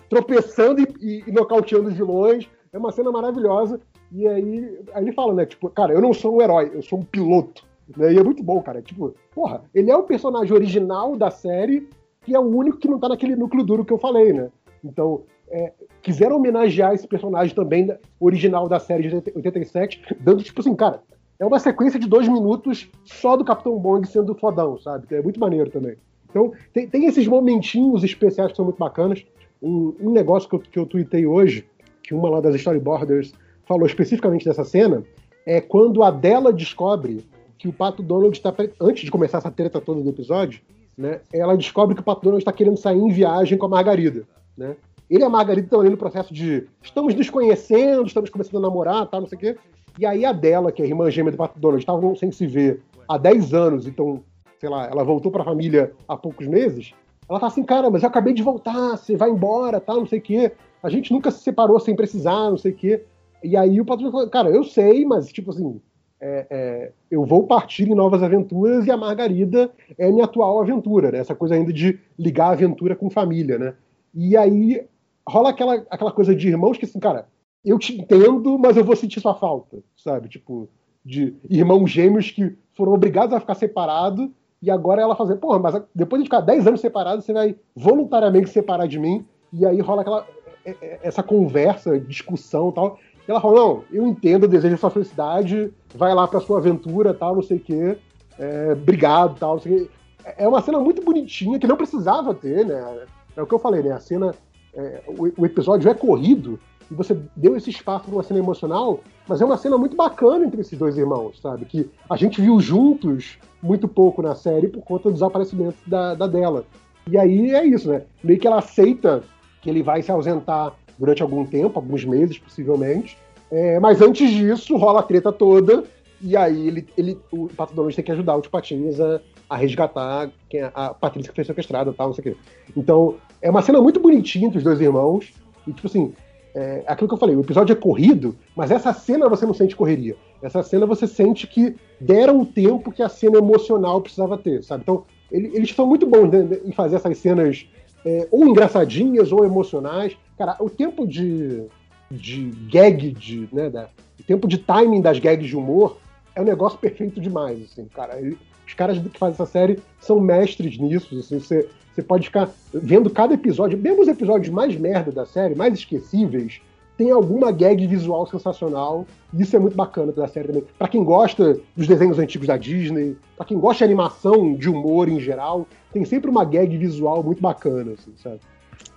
tropeçando 0.09 0.81
e, 0.81 0.87
e, 0.99 1.23
e 1.27 1.31
nocauteando 1.31 1.89
os 1.89 1.95
vilões. 1.95 2.47
É 2.73 2.77
uma 2.77 2.91
cena 2.91 3.11
maravilhosa. 3.11 3.79
E 4.11 4.27
aí, 4.27 4.79
aí 4.93 5.03
ele 5.03 5.13
fala, 5.13 5.33
né? 5.33 5.45
Tipo, 5.45 5.69
cara, 5.69 5.93
eu 5.93 6.01
não 6.01 6.13
sou 6.13 6.35
um 6.35 6.41
herói, 6.41 6.71
eu 6.73 6.81
sou 6.81 6.99
um 6.99 7.03
piloto. 7.03 7.63
Né? 7.97 8.13
E 8.13 8.19
é 8.19 8.23
muito 8.23 8.43
bom, 8.43 8.61
cara. 8.61 8.81
Tipo, 8.81 9.15
porra, 9.33 9.63
ele 9.73 9.91
é 9.91 9.95
o 9.95 10.03
personagem 10.03 10.53
original 10.53 11.15
da 11.15 11.31
série, 11.31 11.87
que 12.25 12.35
é 12.35 12.39
o 12.39 12.43
único 12.43 12.77
que 12.77 12.87
não 12.87 12.99
tá 12.99 13.07
naquele 13.07 13.35
núcleo 13.35 13.63
duro 13.63 13.85
que 13.85 13.93
eu 13.93 13.97
falei, 13.97 14.33
né? 14.33 14.49
Então, 14.83 15.21
é, 15.49 15.71
quiseram 16.01 16.37
homenagear 16.37 16.93
esse 16.93 17.07
personagem 17.07 17.53
também 17.55 17.85
da- 17.85 17.97
original 18.19 18.67
da 18.67 18.79
série 18.79 19.07
de 19.07 19.15
87, 19.35 20.01
dando, 20.19 20.43
tipo 20.43 20.59
assim, 20.59 20.75
cara, 20.75 21.01
é 21.39 21.45
uma 21.45 21.59
sequência 21.59 21.99
de 21.99 22.07
dois 22.07 22.27
minutos 22.27 22.89
só 23.03 23.35
do 23.37 23.45
Capitão 23.45 23.77
Bong 23.77 24.07
sendo 24.07 24.33
fodão, 24.35 24.77
sabe? 24.79 25.05
É 25.11 25.21
muito 25.21 25.39
maneiro 25.39 25.69
também. 25.69 25.95
Então, 26.29 26.51
tem, 26.73 26.87
tem 26.87 27.05
esses 27.05 27.27
momentinhos 27.27 28.03
especiais 28.03 28.51
que 28.51 28.55
são 28.57 28.65
muito 28.65 28.77
bacanas. 28.77 29.23
Um, 29.61 29.93
um 29.99 30.11
negócio 30.11 30.49
que 30.49 30.55
eu, 30.55 30.59
que 30.59 30.79
eu 30.79 30.85
tuitei 30.85 31.25
hoje, 31.25 31.65
que 32.03 32.13
uma 32.13 32.29
lá 32.29 32.41
das 32.41 32.55
storyboarders 32.55 33.33
falou 33.65 33.85
especificamente 33.85 34.45
dessa 34.45 34.63
cena, 34.63 35.03
é 35.45 35.61
quando 35.61 36.03
a 36.03 36.11
dela 36.11 36.51
descobre 36.51 37.25
que 37.57 37.67
o 37.67 37.73
Pato 37.73 38.03
Donald 38.03 38.35
está. 38.35 38.53
Antes 38.79 39.03
de 39.05 39.11
começar 39.11 39.37
essa 39.37 39.51
treta 39.51 39.79
toda 39.79 40.01
do 40.01 40.09
episódio, 40.09 40.61
né? 40.97 41.21
Ela 41.33 41.57
descobre 41.57 41.95
que 41.95 42.01
o 42.01 42.03
Pato 42.03 42.21
Donald 42.21 42.41
está 42.41 42.51
querendo 42.51 42.77
sair 42.77 42.99
em 42.99 43.11
viagem 43.11 43.57
com 43.57 43.65
a 43.65 43.69
Margarida, 43.69 44.23
né? 44.57 44.75
Ele 45.09 45.21
e 45.21 45.25
a 45.25 45.29
Margarida 45.29 45.67
estão 45.67 45.81
ali 45.81 45.89
no 45.89 45.97
processo 45.97 46.33
de 46.33 46.67
estamos 46.81 47.13
nos 47.13 47.29
conhecendo, 47.29 48.07
estamos 48.07 48.29
começando 48.29 48.57
a 48.57 48.67
namorar, 48.67 49.05
tal, 49.07 49.21
não 49.21 49.27
sei 49.27 49.37
o 49.37 49.39
quê. 49.39 49.57
E 49.99 50.05
aí 50.05 50.25
a 50.25 50.31
dela, 50.31 50.71
que 50.71 50.81
é 50.81 50.85
a 50.85 50.87
irmã 50.87 51.09
gêmea 51.11 51.31
do 51.31 51.37
Pato 51.37 51.59
Donald, 51.59 51.81
estavam 51.81 52.15
sem 52.15 52.31
se 52.31 52.47
ver 52.47 52.81
há 53.07 53.17
10 53.17 53.53
anos, 53.53 53.87
então, 53.87 54.23
sei 54.59 54.67
lá, 54.67 54.87
ela 54.87 55.03
voltou 55.03 55.31
para 55.31 55.43
a 55.43 55.45
família 55.45 55.93
há 56.07 56.17
poucos 56.17 56.47
meses. 56.47 56.93
Ela 57.29 57.39
tá 57.39 57.47
assim, 57.47 57.63
cara, 57.63 57.89
mas 57.89 58.03
eu 58.03 58.09
acabei 58.09 58.33
de 58.33 58.43
voltar, 58.43 58.97
você 58.97 59.15
vai 59.15 59.29
embora, 59.29 59.79
tal, 59.79 59.97
não 59.97 60.07
sei 60.07 60.19
o 60.19 60.21
quê. 60.21 60.51
A 60.81 60.89
gente 60.89 61.11
nunca 61.11 61.31
se 61.31 61.39
separou 61.39 61.79
sem 61.79 61.95
precisar, 61.95 62.49
não 62.49 62.57
sei 62.57 62.71
o 62.71 62.75
quê. 62.75 63.03
E 63.43 63.55
aí 63.55 63.79
o 63.79 63.85
Pato 63.85 63.99
Donald 63.99 64.11
falou, 64.11 64.29
cara, 64.29 64.49
eu 64.49 64.63
sei, 64.63 65.05
mas 65.05 65.31
tipo 65.31 65.51
assim, 65.51 65.79
é, 66.19 66.47
é, 66.49 66.91
eu 67.11 67.25
vou 67.25 67.45
partir 67.45 67.89
em 67.89 67.95
novas 67.95 68.23
aventuras 68.23 68.85
e 68.85 68.91
a 68.91 68.97
Margarida 68.97 69.71
é 69.97 70.09
minha 70.11 70.25
atual 70.25 70.61
aventura, 70.61 71.11
né? 71.11 71.19
Essa 71.19 71.35
coisa 71.35 71.55
ainda 71.55 71.73
de 71.73 71.99
ligar 72.17 72.47
a 72.47 72.51
aventura 72.51 72.95
com 72.95 73.09
família, 73.09 73.57
né? 73.57 73.73
E 74.13 74.35
aí 74.37 74.85
rola 75.27 75.49
aquela, 75.49 75.75
aquela 75.89 76.11
coisa 76.11 76.35
de 76.35 76.47
irmãos 76.47 76.77
que 76.77 76.85
assim, 76.85 76.99
cara, 76.99 77.27
eu 77.63 77.77
te 77.79 77.99
entendo, 77.99 78.57
mas 78.57 78.77
eu 78.77 78.83
vou 78.83 78.95
sentir 78.95 79.19
sua 79.19 79.35
falta, 79.35 79.77
sabe? 79.97 80.29
Tipo, 80.29 80.69
de 81.03 81.35
irmãos 81.49 81.89
gêmeos 81.89 82.31
que 82.31 82.55
foram 82.73 82.93
obrigados 82.93 83.33
a 83.33 83.39
ficar 83.39 83.55
separados 83.55 84.29
e 84.61 84.71
agora 84.71 85.01
ela 85.01 85.15
fazer, 85.15 85.35
porra, 85.35 85.59
mas 85.59 85.81
depois 85.93 86.21
de 86.21 86.27
ficar 86.27 86.41
10 86.41 86.67
anos 86.67 86.81
separado, 86.81 87.21
você 87.21 87.33
vai 87.33 87.55
voluntariamente 87.75 88.47
se 88.47 88.53
separar 88.53 88.87
de 88.87 88.97
mim 88.99 89.25
e 89.51 89.65
aí 89.65 89.79
rola 89.81 90.01
aquela 90.01 90.25
é- 90.65 90.75
é- 90.81 90.99
essa 91.03 91.21
conversa, 91.21 91.99
discussão 91.99 92.69
e 92.69 92.73
tal. 92.73 92.99
E 93.27 93.31
ela 93.31 93.41
fala, 93.41 93.55
não, 93.55 93.83
eu 93.91 94.07
entendo, 94.07 94.43
eu 94.43 94.49
desejo 94.49 94.75
a 94.75 94.77
sua 94.77 94.89
felicidade, 94.89 95.71
vai 95.97 96.13
lá 96.13 96.27
pra 96.27 96.39
sua 96.39 96.57
aventura, 96.57 97.13
tal, 97.13 97.35
não 97.35 97.43
sei 97.43 97.57
o 97.57 97.59
quê, 97.59 97.97
é, 98.37 98.73
obrigado, 98.73 99.37
tal, 99.39 99.55
não 99.55 99.61
sei 99.61 99.71
o 99.71 99.85
quê. 99.85 99.91
É 100.37 100.47
uma 100.47 100.61
cena 100.61 100.79
muito 100.79 101.03
bonitinha, 101.03 101.59
que 101.59 101.67
não 101.67 101.77
precisava 101.77 102.33
ter, 102.33 102.65
né? 102.65 103.05
É 103.35 103.41
o 103.41 103.45
que 103.45 103.53
eu 103.53 103.59
falei, 103.59 103.83
né? 103.83 103.91
A 103.91 103.99
cena, 103.99 104.33
é, 104.73 105.03
o, 105.07 105.41
o 105.41 105.45
episódio 105.45 105.89
é 105.89 105.93
corrido, 105.93 106.59
e 106.89 106.93
você 106.93 107.17
deu 107.35 107.55
esse 107.55 107.69
espaço 107.69 108.05
para 108.05 108.13
uma 108.13 108.23
cena 108.23 108.39
emocional, 108.39 108.99
mas 109.27 109.41
é 109.41 109.45
uma 109.45 109.57
cena 109.57 109.77
muito 109.77 109.95
bacana 109.95 110.45
entre 110.45 110.61
esses 110.61 110.77
dois 110.77 110.97
irmãos, 110.97 111.39
sabe? 111.41 111.65
Que 111.65 111.89
a 112.09 112.15
gente 112.15 112.41
viu 112.41 112.59
juntos 112.59 113.37
muito 113.61 113.87
pouco 113.87 114.21
na 114.21 114.35
série 114.35 114.67
por 114.67 114.83
conta 114.83 115.09
do 115.09 115.13
desaparecimento 115.13 115.77
da, 115.87 116.13
da 116.13 116.27
dela. 116.27 116.65
E 117.09 117.17
aí 117.17 117.51
é 117.51 117.65
isso, 117.65 117.89
né? 117.89 118.03
Meio 118.23 118.39
que 118.39 118.47
ela 118.47 118.59
aceita 118.59 119.23
que 119.61 119.69
ele 119.69 119.81
vai 119.81 120.01
se 120.01 120.11
ausentar 120.11 120.73
durante 120.97 121.21
algum 121.21 121.45
tempo, 121.45 121.79
alguns 121.79 122.05
meses 122.05 122.37
possivelmente. 122.37 123.17
É, 123.51 123.79
mas 123.79 124.01
antes 124.01 124.29
disso, 124.29 124.75
rola 124.75 124.99
a 124.99 125.03
treta 125.03 125.31
toda, 125.31 125.83
e 126.21 126.35
aí 126.35 126.67
ele, 126.67 126.87
ele, 126.97 127.17
o 127.31 127.47
Pato 127.47 127.73
Donald 127.73 127.95
tem 127.95 128.03
que 128.03 128.11
ajudar 128.11 128.35
o 128.35 128.41
Tio 128.41 128.51
Patinhas 128.51 128.99
a, 128.99 129.21
a 129.49 129.55
resgatar 129.55 130.31
quem, 130.49 130.61
a, 130.61 130.71
a 130.73 130.93
Patrícia 130.93 131.31
que 131.31 131.35
foi 131.35 131.43
sequestrada 131.45 131.93
tal, 131.93 132.07
não 132.07 132.13
sei 132.13 132.21
o 132.21 132.35
quê. 132.35 132.37
Então, 132.75 133.15
é 133.41 133.49
uma 133.49 133.61
cena 133.61 133.81
muito 133.81 133.99
bonitinha 133.99 134.47
entre 134.47 134.57
os 134.57 134.63
dois 134.63 134.81
irmãos, 134.81 135.31
e 135.67 135.71
tipo 135.73 135.87
assim, 135.87 136.13
é 136.55 136.83
aquilo 136.87 137.07
que 137.07 137.13
eu 137.13 137.19
falei, 137.19 137.35
o 137.35 137.41
episódio 137.41 137.73
é 137.73 137.75
corrido, 137.75 138.35
mas 138.55 138.71
essa 138.71 138.93
cena 138.93 139.27
você 139.29 139.45
não 139.45 139.53
sente 139.53 139.75
correria. 139.75 140.15
Essa 140.41 140.63
cena 140.63 140.85
você 140.85 141.05
sente 141.05 141.45
que 141.47 141.75
deram 141.99 142.41
o 142.41 142.45
tempo 142.45 142.91
que 142.91 143.03
a 143.03 143.09
cena 143.09 143.37
emocional 143.37 144.01
precisava 144.01 144.37
ter, 144.37 144.63
sabe? 144.63 144.81
Então, 144.83 145.03
ele- 145.31 145.51
eles 145.53 145.71
são 145.73 145.85
muito 145.85 146.05
bons 146.05 146.29
né, 146.31 146.59
em 146.65 146.71
fazer 146.71 146.95
essas 146.95 147.17
cenas 147.17 147.67
é, 148.05 148.27
ou 148.31 148.45
engraçadinhas 148.47 149.31
ou 149.31 149.43
emocionais. 149.43 150.15
Cara, 150.37 150.55
o 150.59 150.69
tempo 150.69 151.07
de, 151.07 151.63
de 152.11 152.51
gag, 152.69 153.11
de, 153.11 153.47
né, 153.51 153.69
da- 153.69 153.89
o 154.19 154.23
tempo 154.23 154.47
de 154.47 154.57
timing 154.57 155.01
das 155.01 155.19
gags 155.19 155.47
de 155.47 155.55
humor 155.57 155.97
é 156.35 156.41
um 156.41 156.45
negócio 156.45 156.77
perfeito 156.79 157.19
demais, 157.19 157.61
assim, 157.63 157.85
cara. 157.93 158.19
Ele- 158.19 158.37
os 158.67 158.73
caras 158.73 158.97
que 158.97 159.17
fazem 159.19 159.33
essa 159.33 159.45
série 159.45 159.79
são 159.99 160.19
mestres 160.19 160.77
nisso, 160.77 161.17
assim, 161.17 161.39
você, 161.39 161.67
você 161.93 162.01
pode 162.01 162.25
ficar 162.27 162.49
vendo 162.73 163.09
cada 163.09 163.33
episódio, 163.33 163.77
mesmo 163.77 164.01
os 164.01 164.07
episódios 164.07 164.49
mais 164.49 164.75
merda 164.75 165.11
da 165.11 165.25
série, 165.25 165.55
mais 165.55 165.73
esquecíveis, 165.73 166.61
tem 166.97 167.11
alguma 167.11 167.51
gag 167.51 167.85
visual 167.87 168.25
sensacional, 168.25 169.05
isso 169.33 169.53
é 169.55 169.59
muito 169.59 169.75
bacana 169.75 170.11
da 170.13 170.27
série 170.27 170.47
também. 170.47 170.63
Pra 170.77 170.87
quem 170.87 171.03
gosta 171.03 171.59
dos 171.75 171.87
desenhos 171.87 172.17
antigos 172.17 172.47
da 172.47 172.55
Disney, 172.55 173.17
pra 173.35 173.45
quem 173.45 173.59
gosta 173.59 173.79
de 173.79 173.83
animação, 173.83 174.53
de 174.55 174.69
humor 174.69 175.09
em 175.09 175.19
geral, 175.19 175.67
tem 175.91 176.05
sempre 176.05 176.29
uma 176.29 176.45
gag 176.45 176.75
visual 176.77 177.21
muito 177.21 177.41
bacana, 177.41 177.91
assim, 177.93 178.13
sabe? 178.17 178.39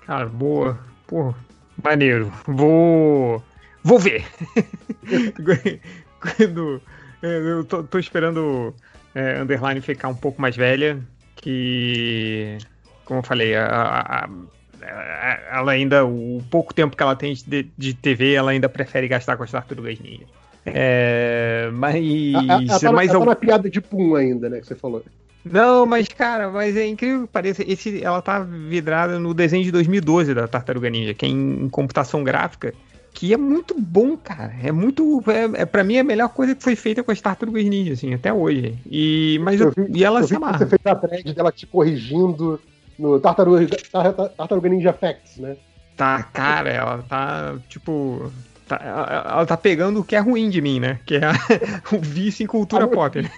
Cara, 0.06 0.26
boa. 0.26 0.78
Pô, 1.08 1.34
maneiro. 1.82 2.32
Vou. 2.46 3.42
Vou 3.82 3.98
ver. 3.98 4.24
Quando. 6.20 6.82
é, 7.22 7.26
Eu 7.26 7.64
tô, 7.64 7.82
tô 7.82 7.98
esperando 7.98 8.74
é, 9.14 9.40
Underline 9.40 9.80
ficar 9.80 10.08
um 10.08 10.14
pouco 10.14 10.40
mais 10.40 10.56
velha. 10.56 10.98
Que. 11.36 12.58
Como 13.04 13.20
eu 13.20 13.24
falei, 13.24 13.54
a, 13.54 13.66
a- 13.66 14.24
a- 14.82 15.58
ela 15.58 15.72
ainda. 15.72 16.04
O 16.04 16.42
pouco 16.50 16.74
tempo 16.74 16.96
que 16.96 17.02
ela 17.02 17.16
tem 17.16 17.34
de, 17.34 17.70
de 17.76 17.94
TV, 17.94 18.34
ela 18.34 18.50
ainda 18.50 18.68
prefere 18.68 19.08
gastar 19.08 19.36
com 19.36 19.42
as 19.44 19.50
tartarugas 19.50 19.98
ninja. 20.00 20.24
É, 20.66 21.70
mas. 21.72 22.04
Ela, 22.34 22.52
ela 22.54 22.66
tá, 22.66 22.78
na, 22.82 22.92
mas 22.92 23.10
ela 23.10 23.18
tá 23.18 23.24
eu- 23.24 23.26
na 23.26 23.36
piada 23.36 23.70
de 23.70 23.80
pum 23.80 24.14
ainda, 24.14 24.48
né, 24.48 24.60
que 24.60 24.66
você 24.66 24.74
falou. 24.74 25.02
Não, 25.50 25.86
mas 25.86 26.08
cara, 26.08 26.50
mas 26.50 26.76
é 26.76 26.86
incrível 26.86 27.22
que 27.22 27.32
pareça. 27.32 27.62
Esse, 27.66 28.02
ela 28.02 28.20
tá 28.22 28.40
vidrada 28.40 29.18
no 29.18 29.32
desenho 29.34 29.64
de 29.64 29.70
2012 29.72 30.34
da 30.34 30.46
Tartaruga 30.48 30.88
Ninja, 30.90 31.14
que 31.14 31.26
é 31.26 31.28
em, 31.28 31.64
em 31.64 31.68
computação 31.68 32.22
gráfica, 32.24 32.72
que 33.12 33.32
é 33.32 33.36
muito 33.36 33.74
bom, 33.78 34.16
cara. 34.16 34.52
É 34.62 34.70
muito. 34.70 35.22
É, 35.26 35.62
é, 35.62 35.66
pra 35.66 35.82
mim 35.82 35.96
é 35.96 36.00
a 36.00 36.04
melhor 36.04 36.28
coisa 36.28 36.54
que 36.54 36.62
foi 36.62 36.76
feita 36.76 37.02
com 37.02 37.10
as 37.10 37.20
Tartarugas 37.20 37.64
Ninja, 37.64 37.92
assim, 37.94 38.14
até 38.14 38.32
hoje. 38.32 38.76
E, 38.90 39.38
mas 39.42 39.60
eu- 39.60 39.72
e 39.92 40.04
ela 40.04 40.20
eu 40.20 40.24
se 40.24 40.30
vi 40.30 40.36
amarra. 40.36 40.58
Você 40.58 40.66
fez 40.66 40.80
a 40.84 40.94
thread 40.94 41.32
dela 41.34 41.50
te 41.52 41.66
corrigindo 41.66 42.60
no 42.98 43.18
Tartaruga, 43.20 43.66
Tar- 43.90 44.12
Tartaruga 44.12 44.68
Ninja 44.68 44.92
Facts, 44.92 45.36
né? 45.38 45.56
Tá, 45.96 46.22
cara, 46.22 46.70
ela 46.70 46.98
tá, 47.08 47.56
tipo. 47.68 48.30
tá- 48.68 48.80
ela, 48.80 49.26
ela 49.32 49.46
tá 49.46 49.56
pegando 49.56 50.00
o 50.00 50.04
que 50.04 50.14
é 50.14 50.20
ruim 50.20 50.48
de 50.48 50.60
mim, 50.60 50.78
né? 50.78 51.00
Que 51.04 51.16
é 51.16 51.24
a- 51.24 51.32
o 51.92 51.98
vício 51.98 52.44
em 52.44 52.46
cultura 52.46 52.84
Ah, 52.84 52.88
pop. 52.88 53.20
né? 53.20 53.30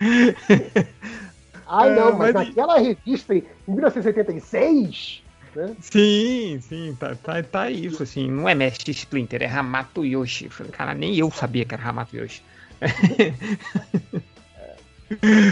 Ai, 1.66 1.90
É, 1.90 1.94
não, 1.94 2.18
mas, 2.18 2.32
mas- 2.32 2.48
naquela 2.48 2.78
revista 2.78 3.34
em 3.34 3.44
1976, 3.68 5.22
né? 5.54 5.76
Sim, 5.80 6.58
sim, 6.60 6.96
tá, 6.98 7.14
tá, 7.14 7.42
tá 7.42 7.70
isso, 7.70 8.02
assim. 8.02 8.30
Não 8.30 8.48
é 8.48 8.54
Mestre 8.54 8.90
Splinter, 8.92 9.42
é 9.42 9.46
Hamato 9.46 10.04
Yoshi. 10.04 10.48
Cara, 10.72 10.94
nem 10.94 11.16
eu 11.16 11.30
sabia 11.30 11.64
que 11.64 11.74
era 11.74 11.88
Hamato 11.88 12.16
Yoshi. 12.16 12.42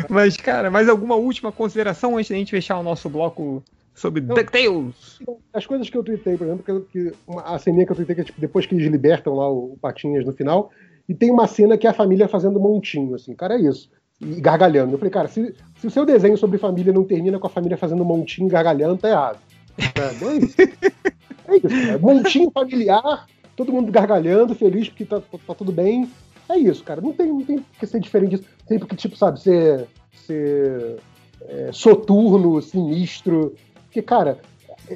Mas, 0.08 0.36
cara, 0.36 0.70
mais 0.70 0.88
alguma 0.88 1.16
última 1.16 1.50
consideração 1.50 2.16
antes 2.16 2.30
da 2.30 2.36
gente 2.36 2.50
fechar 2.50 2.78
o 2.78 2.82
nosso 2.82 3.08
bloco 3.08 3.62
sobre 3.94 4.20
DuckTales? 4.20 5.18
As 5.52 5.66
coisas 5.66 5.90
que 5.90 5.96
eu 5.96 6.04
tuitei, 6.04 6.36
por 6.36 6.46
exemplo, 6.46 6.64
que, 6.64 6.80
que 6.92 7.12
uma, 7.26 7.42
a 7.42 7.58
ceninha 7.58 7.84
que 7.84 7.92
eu 7.92 7.96
tuitei, 7.96 8.14
que 8.14 8.20
é 8.20 8.24
tipo, 8.24 8.40
depois 8.40 8.66
que 8.66 8.74
eles 8.74 8.86
libertam 8.86 9.34
lá 9.34 9.50
o, 9.50 9.72
o 9.72 9.78
Patinhas 9.80 10.24
no 10.24 10.32
final, 10.32 10.70
e 11.08 11.14
tem 11.14 11.30
uma 11.30 11.46
cena 11.48 11.76
que 11.76 11.86
é 11.86 11.90
a 11.90 11.94
família 11.94 12.28
fazendo 12.28 12.60
montinho, 12.60 13.14
assim, 13.16 13.34
cara, 13.34 13.54
é 13.54 13.60
isso. 13.60 13.90
E 14.20 14.40
gargalhando. 14.40 14.92
Eu 14.92 14.98
falei, 14.98 15.12
cara, 15.12 15.28
se, 15.28 15.54
se 15.76 15.86
o 15.86 15.90
seu 15.90 16.04
desenho 16.04 16.36
sobre 16.36 16.58
família 16.58 16.92
não 16.92 17.04
termina 17.04 17.38
com 17.38 17.46
a 17.46 17.50
família 17.50 17.76
fazendo 17.76 18.04
montinho 18.04 18.48
e 18.48 18.50
gargalhando, 18.50 18.96
tá 18.96 19.08
errado. 19.08 19.38
É, 19.78 20.24
é 20.24 20.36
isso. 20.36 20.56
É 21.46 21.56
isso, 21.56 21.86
cara. 21.86 21.98
Montinho 21.98 22.50
familiar, 22.50 23.26
todo 23.56 23.72
mundo 23.72 23.92
gargalhando, 23.92 24.54
feliz 24.54 24.88
porque 24.88 25.04
tá, 25.04 25.20
tá 25.20 25.54
tudo 25.54 25.72
bem. 25.72 26.10
É 26.48 26.56
isso, 26.56 26.82
cara. 26.82 27.00
Não 27.00 27.12
tem, 27.12 27.28
não 27.28 27.44
tem 27.44 27.64
que 27.78 27.86
ser 27.86 28.00
diferente 28.00 28.30
disso. 28.30 28.44
Tem 28.66 28.78
porque, 28.78 28.96
tipo, 28.96 29.16
sabe, 29.16 29.40
ser, 29.40 29.86
ser 30.26 30.96
é, 31.42 31.70
soturno, 31.72 32.60
sinistro. 32.60 33.54
Porque, 33.84 34.02
cara, 34.02 34.38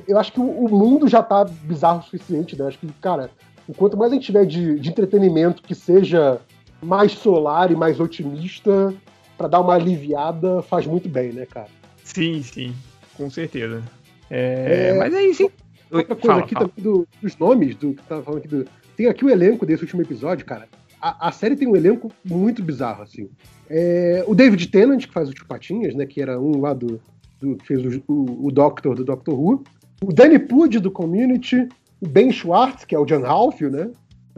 eu 0.08 0.18
acho 0.18 0.32
que 0.32 0.40
o, 0.40 0.44
o 0.44 0.68
mundo 0.68 1.06
já 1.06 1.22
tá 1.22 1.44
bizarro 1.44 2.00
o 2.00 2.02
suficiente, 2.02 2.58
né? 2.58 2.66
Acho 2.66 2.78
que, 2.78 2.86
cara, 3.00 3.30
quanto 3.76 3.96
mais 3.96 4.12
a 4.12 4.14
gente 4.14 4.26
tiver 4.26 4.46
de, 4.46 4.78
de 4.78 4.88
entretenimento 4.88 5.62
que 5.62 5.74
seja 5.74 6.40
mais 6.82 7.12
solar 7.12 7.70
e 7.70 7.76
mais 7.76 8.00
otimista, 8.00 8.92
pra 9.36 9.48
dar 9.48 9.60
uma 9.60 9.74
aliviada, 9.74 10.62
faz 10.62 10.86
muito 10.86 11.08
bem, 11.08 11.32
né, 11.32 11.46
cara? 11.46 11.68
Sim, 12.04 12.42
sim, 12.42 12.74
com 13.16 13.28
certeza. 13.30 13.82
É, 14.30 14.94
mas 14.98 15.12
é 15.14 15.22
isso. 15.24 15.42
hein? 15.42 15.50
Outra 15.90 16.14
coisa 16.14 16.26
Fala, 16.28 16.40
aqui 16.44 16.54
fala. 16.54 16.68
também 16.68 16.82
do- 16.84 17.06
dos 17.20 17.36
nomes, 17.36 17.76
do 17.76 17.92
que 17.94 18.02
tava 18.04 18.22
falando 18.22 18.38
aqui 18.38 18.48
do. 18.48 18.66
Tem 18.96 19.06
aqui 19.06 19.24
o 19.24 19.30
elenco 19.30 19.66
desse 19.66 19.82
último 19.82 20.00
episódio, 20.02 20.44
cara. 20.46 20.68
A, 21.00 21.28
a 21.28 21.32
série 21.32 21.56
tem 21.56 21.68
um 21.68 21.76
elenco 21.76 22.10
muito 22.24 22.62
bizarro, 22.62 23.02
assim. 23.02 23.28
É, 23.68 24.24
o 24.26 24.34
David 24.34 24.68
Tennant, 24.68 25.06
que 25.06 25.12
faz 25.12 25.28
o 25.28 25.32
Tio 25.32 25.46
Patinhas, 25.46 25.94
né? 25.94 26.06
Que 26.06 26.22
era 26.22 26.40
um 26.40 26.60
lá 26.60 26.72
do. 26.72 27.00
do- 27.40 27.56
que 27.56 27.66
fez 27.66 27.84
o, 27.84 28.02
o, 28.08 28.46
o 28.46 28.50
Doctor 28.52 28.94
do 28.94 29.04
Doctor 29.04 29.38
Who. 29.38 29.64
O 30.02 30.12
Danny 30.12 30.38
Pudi 30.38 30.78
do 30.78 30.90
Community. 30.90 31.68
O 32.00 32.08
Ben 32.08 32.32
Schwartz, 32.32 32.84
que 32.84 32.94
é 32.94 32.98
o 32.98 33.04
John 33.04 33.24
Halfio, 33.24 33.70
né? 33.70 33.90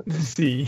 Sim. 0.08 0.66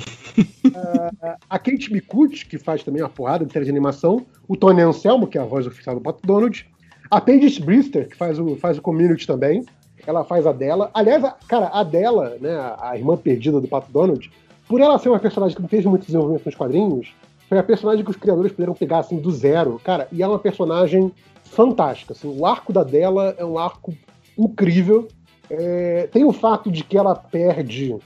a 1.49 1.59
Kate 1.59 1.93
Micucci, 1.93 2.47
que 2.47 2.59
faz 2.59 2.83
também 2.83 3.03
uma 3.03 3.09
porrada 3.09 3.45
de 3.45 3.53
série 3.53 3.65
de 3.65 3.71
animação, 3.71 4.25
o 4.49 4.57
Tony 4.57 4.83
Anselmo, 4.83 5.27
que 5.27 5.39
é 5.39 5.41
a 5.41 5.45
voz 5.45 5.67
oficial 5.67 5.95
do 5.97 6.01
Pato 6.01 6.27
Donald, 6.27 6.67
a 7.11 7.21
Paige 7.21 7.61
Brister, 7.63 8.09
que 8.09 8.17
faz 8.17 8.39
o, 8.39 8.57
faz 8.57 8.79
o 8.79 8.83
Community 8.83 9.27
também, 9.27 9.65
ela 10.07 10.25
faz 10.25 10.47
a 10.47 10.53
dela. 10.53 10.91
Aliás, 10.95 11.25
a- 11.25 11.37
cara, 11.49 11.69
a 11.73 11.83
dela, 11.83 12.37
né, 12.41 12.55
a, 12.57 12.91
a 12.91 12.97
irmã 12.99 13.17
perdida 13.17 13.61
do 13.61 13.69
Pato 13.69 13.91
Donald, 13.93 14.31
por 14.69 14.81
ela 14.81 14.99
ser 14.99 15.09
uma 15.09 15.19
personagem 15.19 15.55
que 15.57 15.63
não 15.63 15.69
teve 15.69 15.89
muito 15.89 16.07
desenvolvimento 16.07 16.45
nos 16.47 16.55
quadrinhos, 16.55 17.15
foi 17.49 17.59
a 17.59 17.63
personagem 17.63 18.05
que 18.05 18.11
os 18.11 18.17
criadores 18.17 18.51
puderam 18.53 18.75
pegar 18.75 18.99
assim 18.99 19.19
do 19.19 19.31
zero, 19.31 19.81
cara, 19.85 20.09
e 20.11 20.23
é 20.23 20.27
uma 20.27 20.39
personagem 20.39 21.13
fantástica. 21.45 22.13
Assim, 22.13 22.29
o 22.29 22.45
arco 22.45 22.73
da 22.73 22.83
dela 22.83 23.35
é 23.39 23.45
um 23.45 23.57
arco 23.59 23.95
incrível. 24.37 25.07
É, 25.49 26.09
tem 26.13 26.25
o 26.25 26.33
fato 26.33 26.71
de 26.73 26.83
que 26.83 26.99
ela 26.99 27.15
perde. 27.15 27.97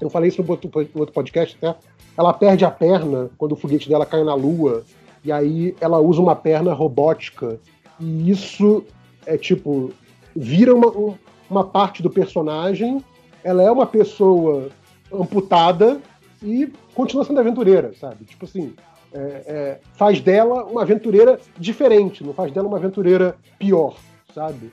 Eu 0.00 0.08
falei 0.10 0.28
isso 0.28 0.42
no 0.42 0.50
outro, 0.50 1.12
podcast 1.12 1.56
até. 1.60 1.76
Ela 2.16 2.32
perde 2.32 2.64
a 2.64 2.70
perna 2.70 3.30
quando 3.38 3.52
o 3.52 3.56
foguete 3.56 3.88
dela 3.88 4.06
cai 4.06 4.22
na 4.24 4.34
lua. 4.34 4.84
E 5.24 5.32
aí 5.32 5.74
ela 5.80 5.98
usa 5.98 6.20
uma 6.20 6.36
perna 6.36 6.72
robótica. 6.72 7.58
E 8.00 8.30
isso 8.30 8.84
é 9.26 9.36
tipo. 9.36 9.92
Vira 10.34 10.74
uma, 10.74 10.88
um- 10.88 11.14
uma 11.50 11.64
parte 11.64 12.02
do 12.02 12.10
personagem. 12.10 13.02
Ela 13.42 13.62
é 13.62 13.70
uma 13.70 13.86
pessoa 13.86 14.68
amputada 15.12 16.00
e 16.42 16.70
continua 16.94 17.24
sendo 17.24 17.40
aventureira, 17.40 17.92
sabe? 17.98 18.24
Tipo 18.24 18.44
assim. 18.44 18.72
é, 19.12 19.18
é, 19.46 19.78
faz 19.94 20.20
dela 20.20 20.64
uma 20.64 20.82
aventureira 20.82 21.40
diferente, 21.58 22.22
não 22.22 22.32
faz 22.34 22.52
dela 22.52 22.68
uma 22.68 22.76
aventureira 22.76 23.36
pior, 23.58 23.96
sabe? 24.34 24.70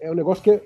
É 0.00 0.10
um 0.10 0.14
negócio 0.14 0.42
que 0.44 0.50
é, 0.52 0.62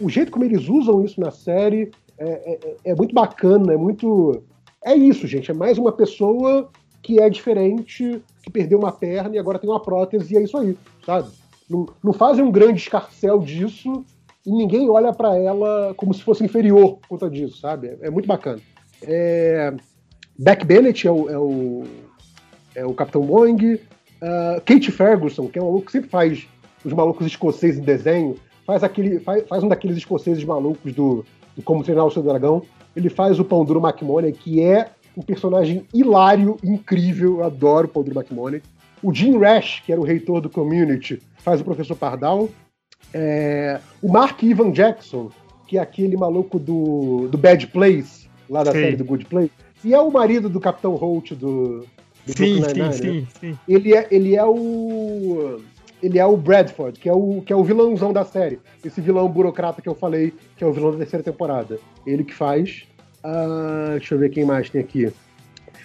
o 0.00 0.08
jeito 0.08 0.30
como 0.30 0.44
eles 0.44 0.68
usam 0.68 1.04
isso 1.04 1.20
na 1.20 1.30
série 1.32 1.90
é, 2.22 2.58
é- 2.64 2.76
é 2.92 2.94
muito 2.94 3.14
bacana, 3.14 3.72
é 3.72 3.76
muito. 3.76 4.42
É 4.84 4.94
isso, 4.94 5.26
gente. 5.26 5.50
É 5.50 5.54
mais 5.54 5.78
uma 5.78 5.92
pessoa 5.92 6.68
que 7.02 7.20
é 7.20 7.28
diferente, 7.28 8.22
que 8.42 8.50
perdeu 8.50 8.78
uma 8.78 8.92
perna 8.92 9.34
e 9.34 9.38
agora 9.38 9.58
tem 9.58 9.68
uma 9.68 9.80
prótese, 9.80 10.34
e 10.34 10.38
é 10.38 10.42
isso 10.42 10.56
aí, 10.56 10.76
sabe? 11.04 11.28
Não, 11.68 11.86
não 12.02 12.12
fazem 12.12 12.44
um 12.44 12.50
grande 12.50 12.80
escarcel 12.80 13.38
disso 13.38 14.04
e 14.46 14.50
ninguém 14.50 14.88
olha 14.90 15.12
pra 15.12 15.36
ela 15.36 15.94
como 15.96 16.12
se 16.14 16.22
fosse 16.22 16.44
inferior 16.44 16.98
por 16.98 17.08
conta 17.08 17.30
disso, 17.30 17.58
sabe? 17.58 17.88
É, 17.88 17.98
é 18.02 18.10
muito 18.10 18.26
bacana. 18.26 18.60
É, 19.02 19.72
Beck 20.38 20.64
Bennett 20.64 21.06
é 21.06 21.10
o, 21.10 21.30
é 21.30 21.38
o, 21.38 21.84
é 22.74 22.86
o 22.86 22.94
Capitão 22.94 23.22
Wong. 23.22 23.80
Ah, 24.20 24.62
Kate 24.64 24.90
Ferguson, 24.92 25.48
que 25.48 25.58
é 25.58 25.62
um 25.62 25.66
maluco 25.66 25.86
que 25.86 25.92
sempre 25.92 26.08
faz 26.08 26.46
os 26.84 26.92
malucos 26.92 27.26
escoceses 27.26 27.80
em 27.80 27.82
desenho, 27.82 28.36
faz, 28.64 28.84
aquele, 28.84 29.18
faz, 29.18 29.46
faz 29.48 29.62
um 29.64 29.68
daqueles 29.68 29.96
escoceses 29.96 30.44
malucos 30.44 30.92
do, 30.92 31.24
do 31.56 31.62
Como 31.62 31.82
Treinar 31.82 32.06
o 32.06 32.10
Seu 32.10 32.22
Dragão. 32.22 32.62
Ele 32.94 33.08
faz 33.08 33.38
o 33.38 33.44
Pão 33.44 33.64
Duro 33.64 33.80
McMoney, 33.80 34.32
que 34.32 34.60
é 34.60 34.90
um 35.16 35.22
personagem 35.22 35.84
hilário, 35.92 36.56
incrível. 36.62 37.38
Eu 37.38 37.44
adoro 37.44 37.86
o 37.86 37.90
Pão 37.90 38.02
Duro 38.02 38.18
McMoney. 38.18 38.62
O 39.02 39.12
Jim 39.12 39.38
Rash, 39.38 39.82
que 39.84 39.92
era 39.92 40.00
o 40.00 40.04
reitor 40.04 40.40
do 40.40 40.48
Community, 40.48 41.20
faz 41.38 41.60
o 41.60 41.64
Professor 41.64 41.96
Pardal. 41.96 42.48
É, 43.12 43.80
o 44.00 44.10
Mark 44.10 44.42
Ivan 44.42 44.70
Jackson, 44.70 45.30
que 45.66 45.76
é 45.76 45.80
aquele 45.80 46.16
maluco 46.16 46.58
do, 46.58 47.28
do 47.28 47.36
Bad 47.36 47.66
Place, 47.68 48.28
lá 48.48 48.62
da 48.62 48.72
Sim. 48.72 48.78
série 48.78 48.96
do 48.96 49.04
Good 49.04 49.24
Place. 49.26 49.50
E 49.84 49.92
é 49.92 50.00
o 50.00 50.10
marido 50.10 50.48
do 50.48 50.60
Capitão 50.60 50.94
Holt 50.94 51.32
do, 51.32 51.80
do 51.80 51.86
Sim, 52.26 52.34
sim, 52.34 52.60
Nine-Nine, 52.60 52.92
sim, 52.92 53.20
né? 53.20 53.26
sim. 53.40 53.58
Ele 53.66 53.94
é, 53.94 54.06
ele 54.10 54.36
é 54.36 54.44
o. 54.44 55.60
Ele 56.02 56.18
é 56.18 56.26
o 56.26 56.36
Bradford, 56.36 56.98
que 56.98 57.08
é 57.08 57.12
o, 57.12 57.40
que 57.42 57.52
é 57.52 57.56
o 57.56 57.62
vilãozão 57.62 58.12
da 58.12 58.24
série. 58.24 58.58
Esse 58.84 59.00
vilão 59.00 59.28
burocrata 59.28 59.80
que 59.80 59.88
eu 59.88 59.94
falei, 59.94 60.32
que 60.56 60.64
é 60.64 60.66
o 60.66 60.72
vilão 60.72 60.90
da 60.90 60.98
terceira 60.98 61.22
temporada. 61.22 61.78
Ele 62.04 62.24
que 62.24 62.34
faz. 62.34 62.84
Ah, 63.22 63.90
deixa 63.92 64.14
eu 64.14 64.18
ver 64.18 64.30
quem 64.30 64.44
mais 64.44 64.68
tem 64.68 64.80
aqui. 64.80 65.12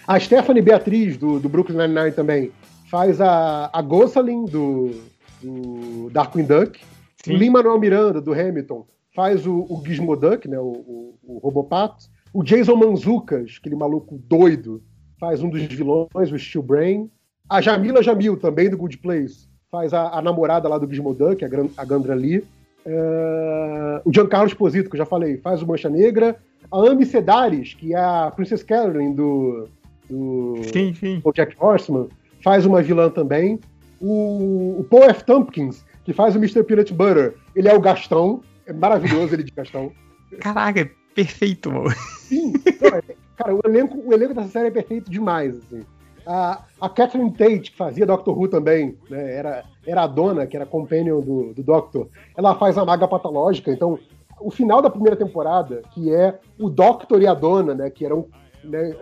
A 0.06 0.18
Stephanie 0.18 0.62
Beatriz, 0.62 1.16
do, 1.16 1.38
do 1.38 1.48
Brooklyn 1.48 1.76
Nine-Nine 1.76 2.12
também, 2.12 2.50
faz 2.90 3.20
a, 3.20 3.70
a 3.72 3.80
Gosselin, 3.82 4.44
do, 4.46 4.90
do 5.42 6.10
Darkwing 6.10 6.44
Duck. 6.44 6.80
O 7.26 7.32
Lin-Manuel 7.32 7.78
Miranda, 7.78 8.20
do 8.20 8.32
Hamilton, 8.32 8.86
faz 9.14 9.46
o, 9.46 9.66
o 9.68 9.82
Gizmo 9.84 10.16
Duck, 10.16 10.48
né, 10.48 10.58
o, 10.58 10.62
o, 10.62 11.18
o 11.22 11.38
Robopato. 11.38 12.06
O 12.32 12.42
Jason 12.42 12.76
Manzucas, 12.76 13.58
aquele 13.60 13.76
maluco 13.76 14.18
doido, 14.26 14.82
faz 15.18 15.42
um 15.42 15.50
dos 15.50 15.62
vilões, 15.62 16.32
o 16.32 16.38
Steel 16.38 16.62
Brain. 16.62 17.10
A 17.48 17.60
Jamila 17.60 18.02
Jamil, 18.02 18.36
também 18.36 18.68
do 18.68 18.76
Good 18.76 18.98
Place, 18.98 19.48
faz 19.70 19.92
a, 19.92 20.18
a 20.18 20.22
namorada 20.22 20.68
lá 20.68 20.78
do 20.78 20.88
Gizmo 20.88 21.14
Duck, 21.14 21.44
a, 21.44 21.48
Gran- 21.48 21.68
a 21.76 21.84
Gandra 21.84 22.14
Lee. 22.14 22.44
É, 22.86 24.00
o 24.04 24.12
Giancarlo 24.12 24.46
Esposito, 24.48 24.88
que 24.88 24.96
eu 24.96 24.98
já 24.98 25.06
falei, 25.06 25.36
faz 25.38 25.62
o 25.62 25.66
Mancha 25.66 25.88
Negra. 25.88 26.36
A 26.70 26.78
Amy 26.88 27.06
Sedaris, 27.06 27.74
que 27.74 27.94
é 27.94 27.98
a 27.98 28.30
Princess 28.34 28.62
Caroline 28.62 29.14
do, 29.14 29.68
do 30.08 30.56
Sim, 30.72 30.92
sim. 30.94 31.22
Jack 31.34 31.56
Horseman, 31.58 32.08
faz 32.42 32.66
uma 32.66 32.82
vilã 32.82 33.08
também. 33.10 33.58
O, 34.00 34.76
o 34.80 34.84
Paul 34.88 35.04
F. 35.04 35.24
Tompkins, 35.24 35.84
que 36.04 36.12
faz 36.12 36.34
o 36.34 36.38
Mr. 36.38 36.62
Peanut 36.62 36.92
Butter, 36.92 37.34
ele 37.54 37.68
é 37.68 37.74
o 37.74 37.80
Gastão. 37.80 38.42
É 38.66 38.72
maravilhoso 38.72 39.34
ele 39.34 39.42
de 39.42 39.52
Gastão. 39.52 39.92
Caraca, 40.40 40.80
é 40.80 40.90
perfeito, 41.14 41.70
mano. 41.72 41.90
Sim, 42.18 42.52
é- 42.66 43.14
cara, 43.36 43.54
o 43.54 43.60
elenco, 43.64 43.98
o 44.04 44.12
elenco 44.12 44.34
dessa 44.34 44.48
série 44.48 44.68
é 44.68 44.70
perfeito 44.70 45.10
demais, 45.10 45.56
assim. 45.56 45.82
A, 46.30 46.62
a 46.78 46.88
Catherine 46.90 47.32
Tate, 47.32 47.70
que 47.70 47.76
fazia 47.76 48.04
Doctor 48.04 48.38
Who 48.38 48.48
também, 48.48 48.98
né, 49.08 49.34
era, 49.34 49.64
era 49.86 50.02
a 50.02 50.06
dona, 50.06 50.46
que 50.46 50.54
era 50.54 50.66
companion 50.66 51.20
do, 51.22 51.54
do 51.54 51.62
Doctor, 51.62 52.08
ela 52.36 52.54
faz 52.54 52.76
a 52.76 52.84
maga 52.84 53.08
patológica, 53.08 53.72
então 53.72 53.98
o 54.38 54.50
final 54.50 54.82
da 54.82 54.90
primeira 54.90 55.16
temporada, 55.16 55.80
que 55.92 56.14
é 56.14 56.38
o 56.60 56.68
Doctor 56.68 57.22
e 57.22 57.26
a 57.26 57.32
dona, 57.32 57.74
né, 57.74 57.88
que 57.88 58.04
eram, 58.04 58.26
né, 58.62 58.94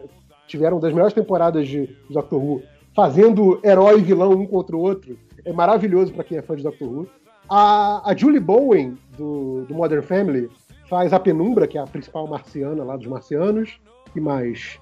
tiveram 0.47 0.79
das 0.79 0.93
melhores 0.93 1.15
temporadas 1.15 1.67
de, 1.67 1.97
Doctor 2.09 2.41
Who, 2.41 2.63
fazendo 2.95 3.61
herói 3.65 3.99
e 3.99 4.03
vilão 4.03 4.31
um 4.31 4.47
contra 4.47 4.77
o 4.77 4.81
outro, 4.81 5.19
é 5.45 5.53
maravilhoso 5.53 6.13
pra 6.13 6.23
quem 6.23 6.39
é 6.39 6.43
fã 6.43 6.55
de 6.55 6.63
Doctor 6.63 6.89
Who. 6.89 7.09
A, 7.49 8.09
a 8.09 8.17
Julie 8.17 8.41
Bowen, 8.41 8.97
do, 9.19 9.65
do 9.65 9.75
Modern 9.75 10.03
Family, 10.03 10.49
faz 10.89 11.13
a 11.13 11.19
Penumbra, 11.19 11.67
que 11.67 11.77
é 11.77 11.81
a 11.81 11.87
principal 11.87 12.27
marciana 12.29 12.85
lá 12.85 12.97
dos 12.97 13.07
marcianos. 13.07 13.81
E 14.15 14.21
mais? 14.21 14.79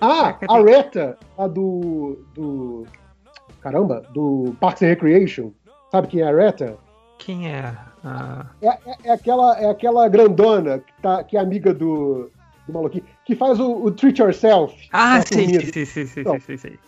Ah, 0.00 0.36
a 0.48 0.60
Reta, 0.60 1.16
a 1.36 1.46
do, 1.46 2.18
do. 2.34 2.86
Caramba, 3.60 4.02
do 4.12 4.54
Parks 4.60 4.82
and 4.82 4.86
Recreation. 4.88 5.50
Sabe 5.90 6.08
quem 6.08 6.20
é 6.20 6.28
a 6.28 6.34
Reta? 6.36 6.76
Quem 7.18 7.48
é? 7.52 7.74
Ah, 8.04 8.46
É, 8.62 8.68
é- 8.68 8.78
é 9.04 9.10
aquela, 9.12 9.58
é 9.58 9.68
aquela 9.68 10.08
grandona 10.08 10.78
que, 10.78 10.92
tá, 11.02 11.24
que 11.24 11.36
é 11.36 11.40
amiga 11.40 11.74
do, 11.74 12.30
do 12.66 12.72
maluquinho, 12.72 13.04
que 13.24 13.34
faz 13.34 13.58
o, 13.58 13.84
o 13.84 13.90
Treat 13.90 14.20
Yourself. 14.20 14.74
ah 14.92 15.20
sei, 15.26 15.48
sei, 15.84 15.84
sei, 16.06 16.22
Então, 16.22 16.38
sei, 16.40 16.56
sei, 16.56 16.58
sei. 16.58 16.78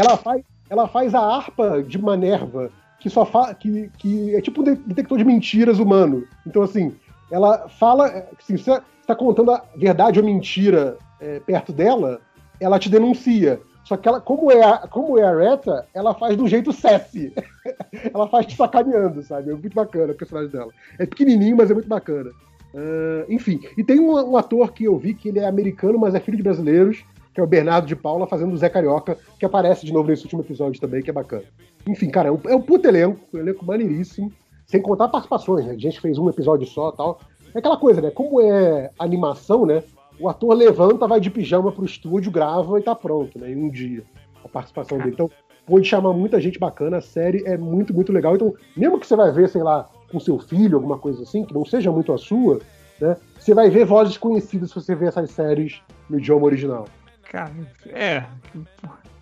ela 0.00 0.16
faz, 0.16 0.42
ela 0.70 0.88
faz 0.88 1.14
a 1.14 1.20
harpa 1.20 1.82
de 1.82 1.98
Manerva, 2.00 2.70
que 2.98 3.10
só 3.10 3.26
fa 3.26 3.52
que, 3.54 3.90
que 3.98 4.34
é 4.34 4.40
tipo 4.40 4.62
um 4.62 4.64
de- 4.64 4.76
detector 4.76 5.18
de 5.18 5.24
mentiras 5.24 5.78
humano. 5.78 6.24
Então, 6.46 6.62
assim, 6.62 6.94
ela 7.30 7.68
fala. 7.68 8.06
Assim, 8.38 8.56
se 8.56 8.64
você 8.64 8.80
está 9.02 9.14
contando 9.14 9.50
a 9.50 9.62
verdade 9.76 10.18
ou 10.18 10.24
mentira 10.24 10.96
é, 11.20 11.40
perto 11.40 11.72
dela, 11.72 12.20
ela 12.64 12.78
te 12.78 12.88
denuncia. 12.88 13.60
Só 13.84 13.96
que 13.96 14.08
ela, 14.08 14.20
como 14.20 14.50
é 14.50 14.64
a, 14.64 14.78
como 14.78 15.18
é 15.18 15.24
a 15.24 15.36
Reta, 15.36 15.86
ela 15.92 16.14
faz 16.14 16.36
do 16.36 16.48
jeito 16.48 16.72
sassy. 16.72 17.32
ela 18.14 18.26
faz 18.28 18.46
te 18.46 18.56
sacaneando, 18.56 19.22
sabe? 19.22 19.50
É 19.50 19.54
muito 19.54 19.74
bacana 19.74 20.12
o 20.12 20.16
personagem 20.16 20.50
dela. 20.50 20.72
É 20.98 21.04
pequenininho, 21.04 21.56
mas 21.56 21.70
é 21.70 21.74
muito 21.74 21.88
bacana. 21.88 22.30
Ah, 22.74 23.24
enfim, 23.28 23.60
e 23.78 23.84
tem 23.84 24.00
um, 24.00 24.12
um 24.12 24.36
ator 24.36 24.72
que 24.72 24.84
eu 24.84 24.98
vi 24.98 25.14
que 25.14 25.28
ele 25.28 25.38
é 25.38 25.46
americano, 25.46 25.98
mas 25.98 26.14
é 26.14 26.20
filho 26.20 26.36
de 26.36 26.42
brasileiros, 26.42 27.04
que 27.32 27.40
é 27.40 27.42
o 27.42 27.46
Bernardo 27.46 27.86
de 27.86 27.94
Paula, 27.94 28.26
fazendo 28.26 28.52
o 28.52 28.56
Zé 28.56 28.68
Carioca, 28.68 29.16
que 29.38 29.46
aparece 29.46 29.86
de 29.86 29.92
novo 29.92 30.08
nesse 30.08 30.24
último 30.24 30.42
episódio 30.42 30.80
também, 30.80 31.02
que 31.02 31.10
é 31.10 31.12
bacana. 31.12 31.44
Enfim, 31.86 32.10
cara, 32.10 32.28
é 32.28 32.32
um, 32.32 32.40
é 32.46 32.56
um 32.56 32.62
puto 32.62 32.88
elenco, 32.88 33.20
um 33.32 33.38
elenco 33.38 33.64
maneiríssimo, 33.64 34.32
sem 34.66 34.80
contar 34.80 35.08
participações, 35.08 35.66
né? 35.66 35.72
A 35.72 35.78
gente 35.78 36.00
fez 36.00 36.18
um 36.18 36.28
episódio 36.28 36.66
só 36.66 36.90
tal. 36.90 37.20
É 37.54 37.58
aquela 37.58 37.76
coisa, 37.76 38.00
né? 38.00 38.10
Como 38.10 38.40
é 38.40 38.90
animação, 38.98 39.66
né? 39.66 39.82
O 40.18 40.28
ator 40.28 40.54
levanta, 40.54 41.06
vai 41.08 41.20
de 41.20 41.30
pijama 41.30 41.72
pro 41.72 41.84
estúdio, 41.84 42.30
grava 42.30 42.78
e 42.78 42.82
tá 42.82 42.94
pronto, 42.94 43.38
né? 43.38 43.50
Em 43.50 43.56
um 43.56 43.68
dia, 43.70 44.04
a 44.44 44.48
participação 44.48 44.98
dele. 44.98 45.10
Então, 45.12 45.30
pode 45.66 45.86
chamar 45.86 46.12
muita 46.12 46.40
gente 46.40 46.58
bacana, 46.58 46.98
a 46.98 47.00
série 47.00 47.42
é 47.46 47.56
muito, 47.56 47.92
muito 47.92 48.12
legal. 48.12 48.34
Então, 48.36 48.54
mesmo 48.76 48.98
que 49.00 49.06
você 49.06 49.16
vai 49.16 49.32
ver, 49.32 49.48
sei 49.48 49.62
lá, 49.62 49.88
com 50.10 50.20
seu 50.20 50.38
filho, 50.38 50.76
alguma 50.76 50.98
coisa 50.98 51.22
assim, 51.22 51.44
que 51.44 51.52
não 51.54 51.64
seja 51.64 51.90
muito 51.90 52.12
a 52.12 52.18
sua, 52.18 52.60
né? 53.00 53.16
Você 53.38 53.54
vai 53.54 53.68
ver 53.70 53.84
vozes 53.84 54.16
conhecidas 54.16 54.68
se 54.70 54.74
você 54.76 54.94
ver 54.94 55.08
essas 55.08 55.30
séries 55.30 55.80
no 56.08 56.18
idioma 56.18 56.46
original. 56.46 56.86
Cara, 57.30 57.50
é. 57.88 58.22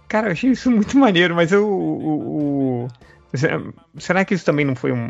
Cara, 0.08 0.28
eu 0.28 0.32
achei 0.32 0.50
isso 0.50 0.70
muito 0.70 0.98
maneiro, 0.98 1.34
mas 1.34 1.52
eu. 1.52 1.66
O, 1.66 2.84
o- 2.84 2.88
será 3.98 4.24
que 4.26 4.34
isso 4.34 4.44
também 4.44 4.64
não 4.66 4.76
foi 4.76 4.92
um- 4.92 5.08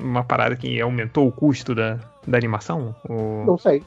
uma 0.00 0.22
parada 0.22 0.54
que 0.54 0.80
aumentou 0.80 1.26
o 1.26 1.32
custo 1.32 1.74
da, 1.74 1.98
da 2.24 2.38
animação? 2.38 2.94
O- 3.08 3.44
Não 3.44 3.58
sei. 3.58 3.82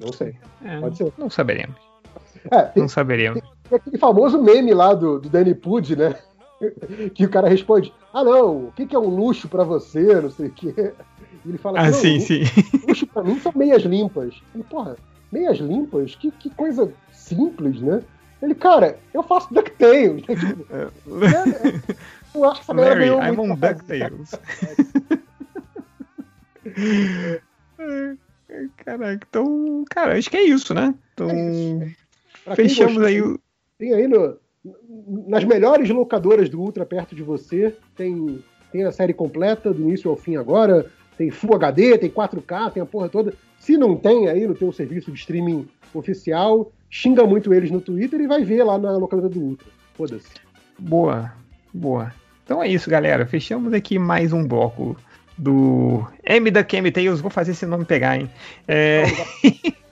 Não 0.00 0.12
sei. 0.12 0.36
É, 0.64 0.80
Pode 0.80 0.96
ser. 0.96 1.12
Não 1.18 1.30
saberemos. 1.30 1.76
É, 2.50 2.62
tem, 2.62 2.82
Não 2.82 2.88
saberemos. 2.88 3.40
tem 3.68 3.76
aquele 3.78 3.98
famoso 3.98 4.40
meme 4.42 4.72
lá 4.74 4.94
do, 4.94 5.18
do 5.18 5.28
Danny 5.28 5.54
Pud, 5.54 5.96
né? 5.96 6.14
Que 7.14 7.24
o 7.24 7.30
cara 7.30 7.48
responde: 7.48 7.92
Ah, 8.12 8.24
não, 8.24 8.64
o 8.66 8.72
que, 8.72 8.84
que 8.86 8.96
é 8.96 8.98
um 8.98 9.08
luxo 9.08 9.48
pra 9.48 9.62
você? 9.62 10.20
Não 10.20 10.30
sei 10.30 10.48
o 10.48 10.52
quê. 10.52 10.92
E 11.44 11.48
ele 11.48 11.56
fala 11.58 11.78
Ah, 11.78 11.86
assim: 11.86 12.14
"Não, 12.18 12.20
sim, 12.26 12.44
sim. 12.44 12.62
Luxo 12.88 13.06
pra 13.06 13.22
mim 13.22 13.38
são 13.38 13.52
meias 13.54 13.82
limpas. 13.82 14.34
Ele, 14.54 14.64
porra, 14.64 14.96
meias 15.30 15.58
limpas? 15.58 16.16
Que, 16.16 16.30
que 16.32 16.50
coisa 16.50 16.92
simples, 17.12 17.80
né? 17.80 18.02
Ele, 18.42 18.54
cara, 18.56 18.98
eu 19.14 19.22
faço 19.22 19.52
DuckTales. 19.54 20.24
né? 20.26 20.34
Tipo, 20.34 21.14
né? 21.14 21.82
Eu 22.34 22.44
acho 22.44 22.54
que 22.56 22.60
essa 22.62 22.74
galera 22.74 22.94
Larry, 22.94 23.08
ganhou 23.08 23.22
I'm 23.22 23.36
muito 23.36 23.52
on. 23.52 23.56
DuckTales. 23.56 24.30
Caraca, 28.76 29.26
então, 29.28 29.84
cara, 29.90 30.16
acho 30.16 30.30
que 30.30 30.36
é 30.36 30.42
isso, 30.42 30.72
né? 30.72 30.94
Então, 31.12 31.28
Pra 32.44 32.56
quem 32.56 32.68
fechamos 32.68 32.94
gostou, 32.94 33.08
aí 33.08 33.20
o. 33.20 33.38
Tem 33.78 33.94
aí 33.94 34.08
no, 34.08 34.36
nas 35.26 35.44
melhores 35.44 35.88
locadoras 35.90 36.48
do 36.48 36.60
Ultra 36.60 36.84
perto 36.84 37.14
de 37.14 37.22
você, 37.22 37.76
tem, 37.94 38.42
tem 38.72 38.84
a 38.84 38.92
série 38.92 39.12
completa, 39.12 39.72
do 39.72 39.82
início 39.82 40.10
ao 40.10 40.16
fim 40.16 40.36
agora, 40.36 40.86
tem 41.16 41.30
Full 41.30 41.54
HD, 41.54 41.98
tem 41.98 42.10
4K, 42.10 42.72
tem 42.72 42.82
a 42.82 42.86
porra 42.86 43.08
toda. 43.08 43.34
Se 43.58 43.76
não 43.76 43.96
tem 43.96 44.28
aí 44.28 44.46
no 44.46 44.54
teu 44.54 44.72
serviço 44.72 45.12
de 45.12 45.18
streaming 45.18 45.68
oficial, 45.92 46.72
xinga 46.90 47.24
muito 47.24 47.52
eles 47.52 47.70
no 47.70 47.80
Twitter 47.80 48.20
e 48.20 48.26
vai 48.26 48.42
ver 48.44 48.64
lá 48.64 48.78
na 48.78 48.96
locadora 48.96 49.28
do 49.28 49.40
Ultra. 49.40 49.68
Foda-se. 49.94 50.28
Boa, 50.78 51.32
boa. 51.72 52.12
Então 52.44 52.62
é 52.62 52.68
isso, 52.68 52.88
galera. 52.88 53.26
Fechamos 53.26 53.72
aqui 53.72 53.98
mais 53.98 54.32
um 54.32 54.46
bloco 54.46 54.96
do 55.38 56.04
M 56.24 56.50
da 56.50 56.64
Cam 56.64 56.90
Tales. 56.90 57.20
Vou 57.20 57.30
fazer 57.30 57.52
esse 57.52 57.64
nome 57.64 57.84
pegar, 57.84 58.18
hein? 58.18 58.28
É... 58.66 59.04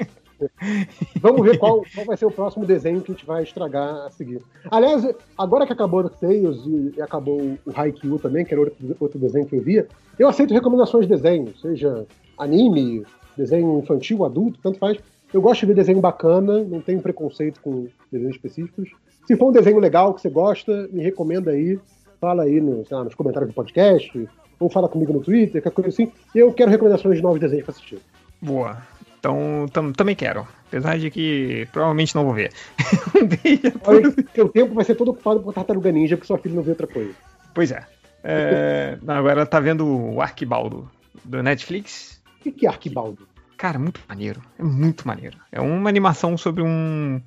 Vamos 1.20 1.42
ver 1.42 1.58
qual, 1.58 1.82
qual 1.94 2.06
vai 2.06 2.16
ser 2.16 2.26
o 2.26 2.30
próximo 2.30 2.66
desenho 2.66 3.00
que 3.00 3.10
a 3.10 3.14
gente 3.14 3.26
vai 3.26 3.42
estragar 3.42 4.06
a 4.06 4.10
seguir. 4.10 4.42
Aliás, 4.70 5.06
agora 5.38 5.66
que 5.66 5.72
acabou 5.72 6.00
o 6.00 6.02
DuckTales 6.04 6.58
e, 6.66 6.94
e 6.96 7.02
acabou 7.02 7.40
o 7.64 7.72
Haikyuu 7.74 8.18
também, 8.18 8.44
que 8.44 8.52
era 8.52 8.60
outro, 8.60 8.96
outro 9.00 9.18
desenho 9.18 9.46
que 9.46 9.56
eu 9.56 9.62
via, 9.62 9.88
eu 10.18 10.28
aceito 10.28 10.52
recomendações 10.52 11.06
de 11.06 11.14
desenho, 11.14 11.56
seja 11.56 12.06
anime, 12.38 13.04
desenho 13.36 13.78
infantil, 13.78 14.24
adulto, 14.24 14.58
tanto 14.62 14.78
faz. 14.78 14.98
Eu 15.32 15.40
gosto 15.40 15.60
de 15.60 15.66
ver 15.66 15.74
desenho 15.74 16.00
bacana, 16.00 16.62
não 16.64 16.80
tenho 16.80 17.00
preconceito 17.00 17.60
com 17.60 17.88
desenhos 18.10 18.36
específicos. 18.36 18.90
Se 19.26 19.36
for 19.36 19.48
um 19.48 19.52
desenho 19.52 19.78
legal 19.78 20.14
que 20.14 20.20
você 20.20 20.30
gosta, 20.30 20.88
me 20.92 21.02
recomenda 21.02 21.50
aí, 21.50 21.78
fala 22.20 22.44
aí 22.44 22.60
no, 22.60 22.84
lá, 22.90 23.04
nos 23.04 23.14
comentários 23.14 23.50
do 23.50 23.54
podcast, 23.54 24.28
ou 24.58 24.70
fala 24.70 24.88
comigo 24.88 25.12
no 25.12 25.20
Twitter, 25.20 25.62
qualquer 25.62 25.82
coisa 25.82 25.88
assim. 25.90 26.12
Eu 26.34 26.52
quero 26.52 26.70
recomendações 26.70 27.16
de 27.16 27.22
novos 27.22 27.40
desenhos 27.40 27.64
pra 27.64 27.72
assistir. 27.72 27.98
Boa. 28.40 28.78
Então, 29.18 29.66
tam- 29.72 29.92
também 29.92 30.14
quero. 30.14 30.46
Apesar 30.68 30.98
de 30.98 31.10
que 31.10 31.66
provavelmente 31.72 32.14
não 32.14 32.24
vou 32.24 32.34
ver. 32.34 32.52
um 33.14 33.26
beijo 33.26 33.62
a 33.84 33.90
Olha, 33.90 34.02
todos. 34.12 34.24
Teu 34.32 34.48
tempo 34.48 34.74
vai 34.74 34.84
ser 34.84 34.94
todo 34.94 35.10
ocupado 35.10 35.40
por 35.40 35.52
Tartaruga 35.54 35.90
Ninja, 35.90 36.16
porque 36.16 36.26
sua 36.26 36.38
filha 36.38 36.54
não 36.54 36.62
vê 36.62 36.70
outra 36.70 36.86
coisa. 36.86 37.12
Pois 37.54 37.70
é. 37.70 37.84
É, 38.22 38.98
agora 39.06 39.46
tá 39.46 39.60
vendo 39.60 39.86
o 39.86 40.20
Arquibaldo 40.20 40.90
do 41.24 41.42
Netflix. 41.42 42.20
O 42.40 42.42
que, 42.42 42.52
que 42.52 42.66
é 42.66 42.68
Arquibaldo? 42.68 43.26
Cara, 43.56 43.78
muito 43.78 44.00
maneiro. 44.08 44.42
É 44.58 44.62
muito 44.62 45.06
maneiro. 45.06 45.38
É 45.50 45.60
uma 45.60 45.88
animação 45.88 46.36
sobre 46.36 46.62
um. 46.62 47.20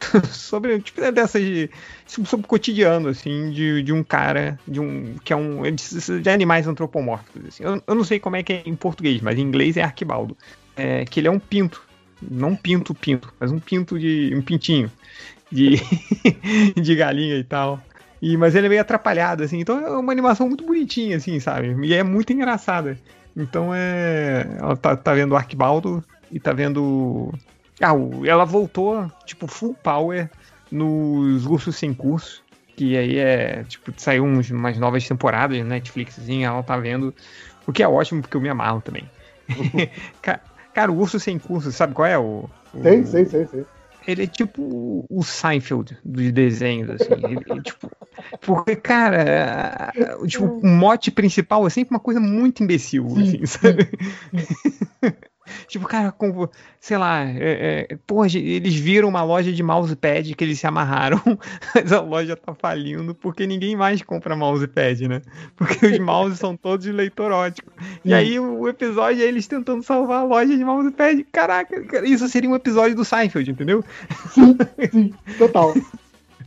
sobre, 0.30 0.78
tipo, 0.80 1.00
é 1.02 1.10
dessas 1.10 1.42
de. 1.42 1.70
sobre 2.06 2.44
o 2.44 2.48
cotidiano, 2.48 3.08
assim, 3.08 3.50
de, 3.50 3.82
de 3.82 3.92
um 3.92 4.02
cara, 4.02 4.58
de 4.66 4.80
um. 4.80 5.16
que 5.24 5.32
é 5.32 5.36
um. 5.36 5.62
de, 5.62 6.20
de 6.20 6.30
animais 6.30 6.66
antropomórficos. 6.66 7.46
Assim. 7.46 7.64
Eu, 7.64 7.82
eu 7.86 7.94
não 7.94 8.04
sei 8.04 8.20
como 8.20 8.36
é 8.36 8.42
que 8.42 8.52
é 8.52 8.62
em 8.64 8.76
português, 8.76 9.20
mas 9.20 9.38
em 9.38 9.42
inglês 9.42 9.76
é 9.76 9.82
Arquibaldo. 9.82 10.36
É, 10.76 11.04
que 11.04 11.20
ele 11.20 11.28
é 11.28 11.30
um 11.30 11.40
pinto. 11.40 11.86
Não 12.20 12.54
pinto, 12.56 12.94
pinto, 12.94 13.32
mas 13.38 13.50
um 13.50 13.58
pinto 13.58 13.98
de. 13.98 14.32
um 14.34 14.42
pintinho. 14.42 14.90
De, 15.50 15.76
de 16.80 16.94
galinha 16.94 17.36
e 17.36 17.44
tal. 17.44 17.82
E, 18.20 18.36
mas 18.36 18.54
ele 18.54 18.66
é 18.66 18.68
meio 18.68 18.80
atrapalhado, 18.80 19.42
assim. 19.42 19.60
Então 19.60 19.78
é 19.78 19.90
uma 19.90 20.12
animação 20.12 20.46
muito 20.46 20.64
bonitinha, 20.64 21.16
assim, 21.16 21.40
sabe? 21.40 21.74
E 21.86 21.94
é 21.94 22.02
muito 22.02 22.32
engraçada. 22.32 22.98
Então 23.36 23.74
é. 23.74 24.46
Ela 24.58 24.76
tá, 24.76 24.96
tá 24.96 25.14
vendo 25.14 25.32
o 25.32 25.36
Arquibaldo 25.36 26.04
e 26.30 26.38
tá 26.38 26.52
vendo. 26.52 27.32
Ah, 27.80 27.92
ela 28.26 28.44
voltou, 28.44 29.10
tipo, 29.24 29.46
full 29.46 29.74
power 29.74 30.28
nos 30.70 31.46
Ursos 31.46 31.76
Sem 31.76 31.94
Curso. 31.94 32.42
Que 32.76 32.96
aí 32.96 33.18
é. 33.18 33.64
Tipo, 33.64 33.92
saiu 33.96 34.24
uns, 34.24 34.50
umas 34.50 34.78
novas 34.78 35.06
temporadas 35.06 35.58
no 35.58 35.64
Netflix, 35.64 36.18
assim, 36.18 36.44
ela 36.44 36.62
tá 36.62 36.76
vendo. 36.76 37.14
O 37.66 37.72
que 37.72 37.82
é 37.82 37.88
ótimo, 37.88 38.20
porque 38.22 38.36
eu 38.36 38.40
me 38.40 38.48
amarro 38.48 38.80
também. 38.80 39.08
Ca- 40.22 40.40
Cara, 40.74 40.92
o 40.92 40.98
Urso 40.98 41.18
Sem 41.18 41.38
Curso, 41.38 41.72
sabe 41.72 41.92
qual 41.94 42.06
é 42.06 42.16
o. 42.18 42.48
o- 42.72 42.82
Sei, 42.82 43.04
sei, 43.04 43.24
sei, 43.24 43.46
sei. 43.46 43.66
ele 44.06 44.22
é 44.24 44.26
tipo 44.26 45.04
o- 45.10 45.22
Seinfeld 45.24 45.96
dos 46.04 46.30
desenhos, 46.30 46.90
assim. 46.90 47.14
Ele, 47.14 47.40
ele, 47.48 47.62
tipo, 47.62 47.90
porque, 48.42 48.76
cara, 48.76 49.92
tipo, 50.26 50.44
o 50.44 50.66
mote 50.66 51.10
principal 51.10 51.66
é 51.66 51.70
sempre 51.70 51.94
uma 51.94 52.00
coisa 52.00 52.20
muito 52.20 52.62
imbecil, 52.62 53.06
assim, 53.18 53.44
sabe? 53.46 53.88
tipo, 55.66 55.86
cara, 55.86 56.12
como, 56.12 56.50
sei 56.80 56.96
lá, 56.96 57.24
é, 57.24 57.86
é, 57.90 57.98
porra, 58.06 58.26
eles 58.34 58.74
viram 58.74 59.08
uma 59.08 59.22
loja 59.22 59.52
de 59.52 59.62
mousepad 59.62 60.34
que 60.34 60.44
eles 60.44 60.58
se 60.58 60.66
amarraram, 60.66 61.20
mas 61.74 61.92
a 61.92 62.00
loja 62.00 62.36
tá 62.36 62.54
falindo 62.54 63.14
porque 63.14 63.46
ninguém 63.46 63.76
mais 63.76 64.02
compra 64.02 64.36
mousepad, 64.36 65.08
né? 65.08 65.22
Porque 65.56 65.86
os 65.86 65.98
mouses 65.98 66.38
são 66.38 66.56
todos 66.56 66.84
de 66.84 66.92
leitor 66.92 67.32
ótico. 67.32 67.70
E 68.04 68.12
aí 68.14 68.38
o 68.38 68.68
episódio 68.68 69.22
é 69.22 69.26
eles 69.26 69.46
tentando 69.46 69.82
salvar 69.82 70.20
a 70.20 70.24
loja 70.24 70.56
de 70.56 70.64
mousepad. 70.64 71.24
Caraca, 71.32 71.82
cara, 71.84 72.06
isso 72.06 72.28
seria 72.28 72.50
um 72.50 72.56
episódio 72.56 72.96
do 72.96 73.04
Seinfeld, 73.04 73.50
entendeu? 73.50 73.84
Total. 75.38 75.74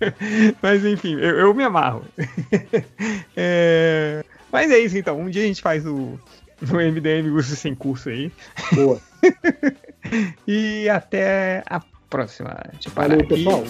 Mas 0.62 0.86
enfim, 0.86 1.14
eu, 1.14 1.38
eu 1.38 1.54
me 1.54 1.64
amarro. 1.64 2.04
É, 3.36 4.24
Mas 4.52 4.72
é 4.72 4.80
isso 4.80 4.98
então. 4.98 5.20
Um 5.20 5.30
dia 5.30 5.44
a 5.44 5.46
gente 5.46 5.62
faz 5.62 5.86
o, 5.86 6.20
o 6.70 6.76
MDM 6.76 7.30
Urso 7.32 7.56
Sem 7.56 7.74
Curso 7.74 8.10
aí. 8.10 8.32
Boa. 8.74 9.00
e 10.48 10.90
até 10.90 11.64
a 11.68 11.82
próxima. 12.10 12.58
Valeu, 12.94 13.28
pessoal. 13.28 13.64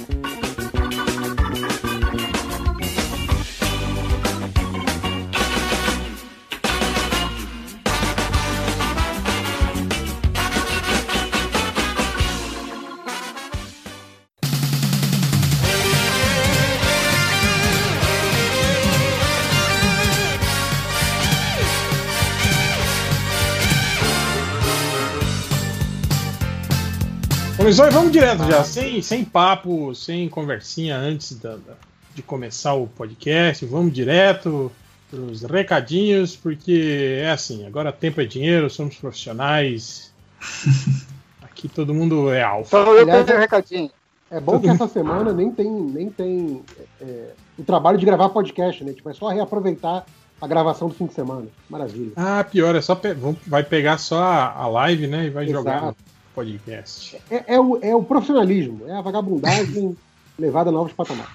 Começou 27.62 27.86
e 27.86 27.90
vamos 27.92 28.12
direto 28.12 28.44
já, 28.50 28.64
sem, 28.64 29.04
sem 29.04 29.24
papo, 29.24 29.94
sem 29.94 30.28
conversinha 30.28 30.98
antes 30.98 31.34
da- 31.40 31.58
da- 31.58 31.76
de 32.16 32.24
começar 32.24 32.74
o 32.74 32.88
podcast. 32.88 33.64
Vamos 33.68 33.94
direto 33.94 34.72
pros 35.12 35.44
recadinhos, 35.44 36.36
porque 36.36 37.20
é 37.22 37.30
assim, 37.30 37.68
agora 37.68 37.92
tempo 37.92 38.20
é 38.20 38.26
dinheiro, 38.26 38.68
somos 38.68 38.96
profissionais. 38.96 40.12
Aqui 41.44 41.68
todo 41.70 41.94
mundo 41.94 42.32
é 42.34 42.42
alfa. 42.42 42.80
Então 42.80 42.94
eu 42.96 43.02
Aliás, 43.04 43.26
tenho 43.28 43.38
um 43.38 43.42
recadinho. 43.42 43.92
É 44.32 44.40
bom 44.40 44.60
que 44.60 44.68
essa 44.68 44.88
semana 44.88 45.32
nem 45.32 45.52
tem, 45.52 45.70
nem 45.70 46.10
tem 46.10 46.64
é, 47.00 47.28
o 47.60 47.64
trabalho 47.64 48.00
de 48.00 48.06
gravar 48.08 48.30
podcast, 48.30 48.84
né? 48.84 48.92
Tipo, 48.92 49.12
é 49.12 49.14
só 49.14 49.28
reaproveitar 49.28 50.04
a 50.42 50.48
gravação 50.48 50.88
do 50.88 50.96
fim 50.96 51.06
de 51.06 51.14
semana. 51.14 51.46
Maravilha. 51.70 52.14
Ah, 52.16 52.44
pior, 52.44 52.74
é 52.76 52.82
só 52.82 52.96
pe- 52.96 53.16
vai 53.46 53.62
pegar 53.64 54.00
só 54.00 54.20
a, 54.24 54.66
live, 54.68 55.06
né? 55.06 55.26
E 55.28 55.30
vai 55.30 55.46
jogar 55.48 55.74
no 55.74 55.88
Exato. 55.90 56.11
Podcast. 56.34 57.22
É, 57.30 57.56
é 57.56 57.60
o, 57.60 57.80
é 57.82 57.96
o 57.96 58.04
profissionalismo, 58.04 58.86
é 58.88 58.94
a 58.94 59.02
vagabundagem 59.02 59.96
levada 60.40 60.70
a 60.70 60.74
novos 60.74 60.94
patamares. 60.94 61.32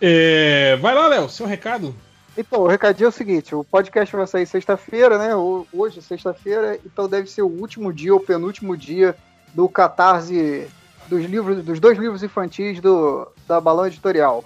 É, 0.00 0.76
vai 0.80 0.94
lá, 0.94 1.08
Léo, 1.08 1.28
seu 1.28 1.46
recado. 1.46 1.94
Então, 2.36 2.62
o 2.62 2.66
recadinho 2.66 3.06
é 3.06 3.08
o 3.08 3.12
seguinte: 3.12 3.54
o 3.54 3.62
podcast 3.64 4.14
vai 4.14 4.26
sair 4.26 4.46
sexta-feira, 4.46 5.18
né? 5.18 5.34
Ho- 5.36 5.66
Hoje, 5.72 6.02
sexta-feira, 6.02 6.78
então 6.84 7.08
deve 7.08 7.30
ser 7.30 7.42
o 7.42 7.46
último 7.48 7.92
dia, 7.92 8.14
o 8.14 8.20
penúltimo 8.20 8.76
dia 8.76 9.16
do 9.54 9.68
catarse 9.68 10.66
dos 11.08 11.24
livros, 11.26 11.64
dos 11.64 11.78
dois 11.78 11.96
livros 11.98 12.22
infantis 12.22 12.80
do, 12.80 13.28
da 13.46 13.60
Balão 13.60 13.86
Editorial. 13.86 14.44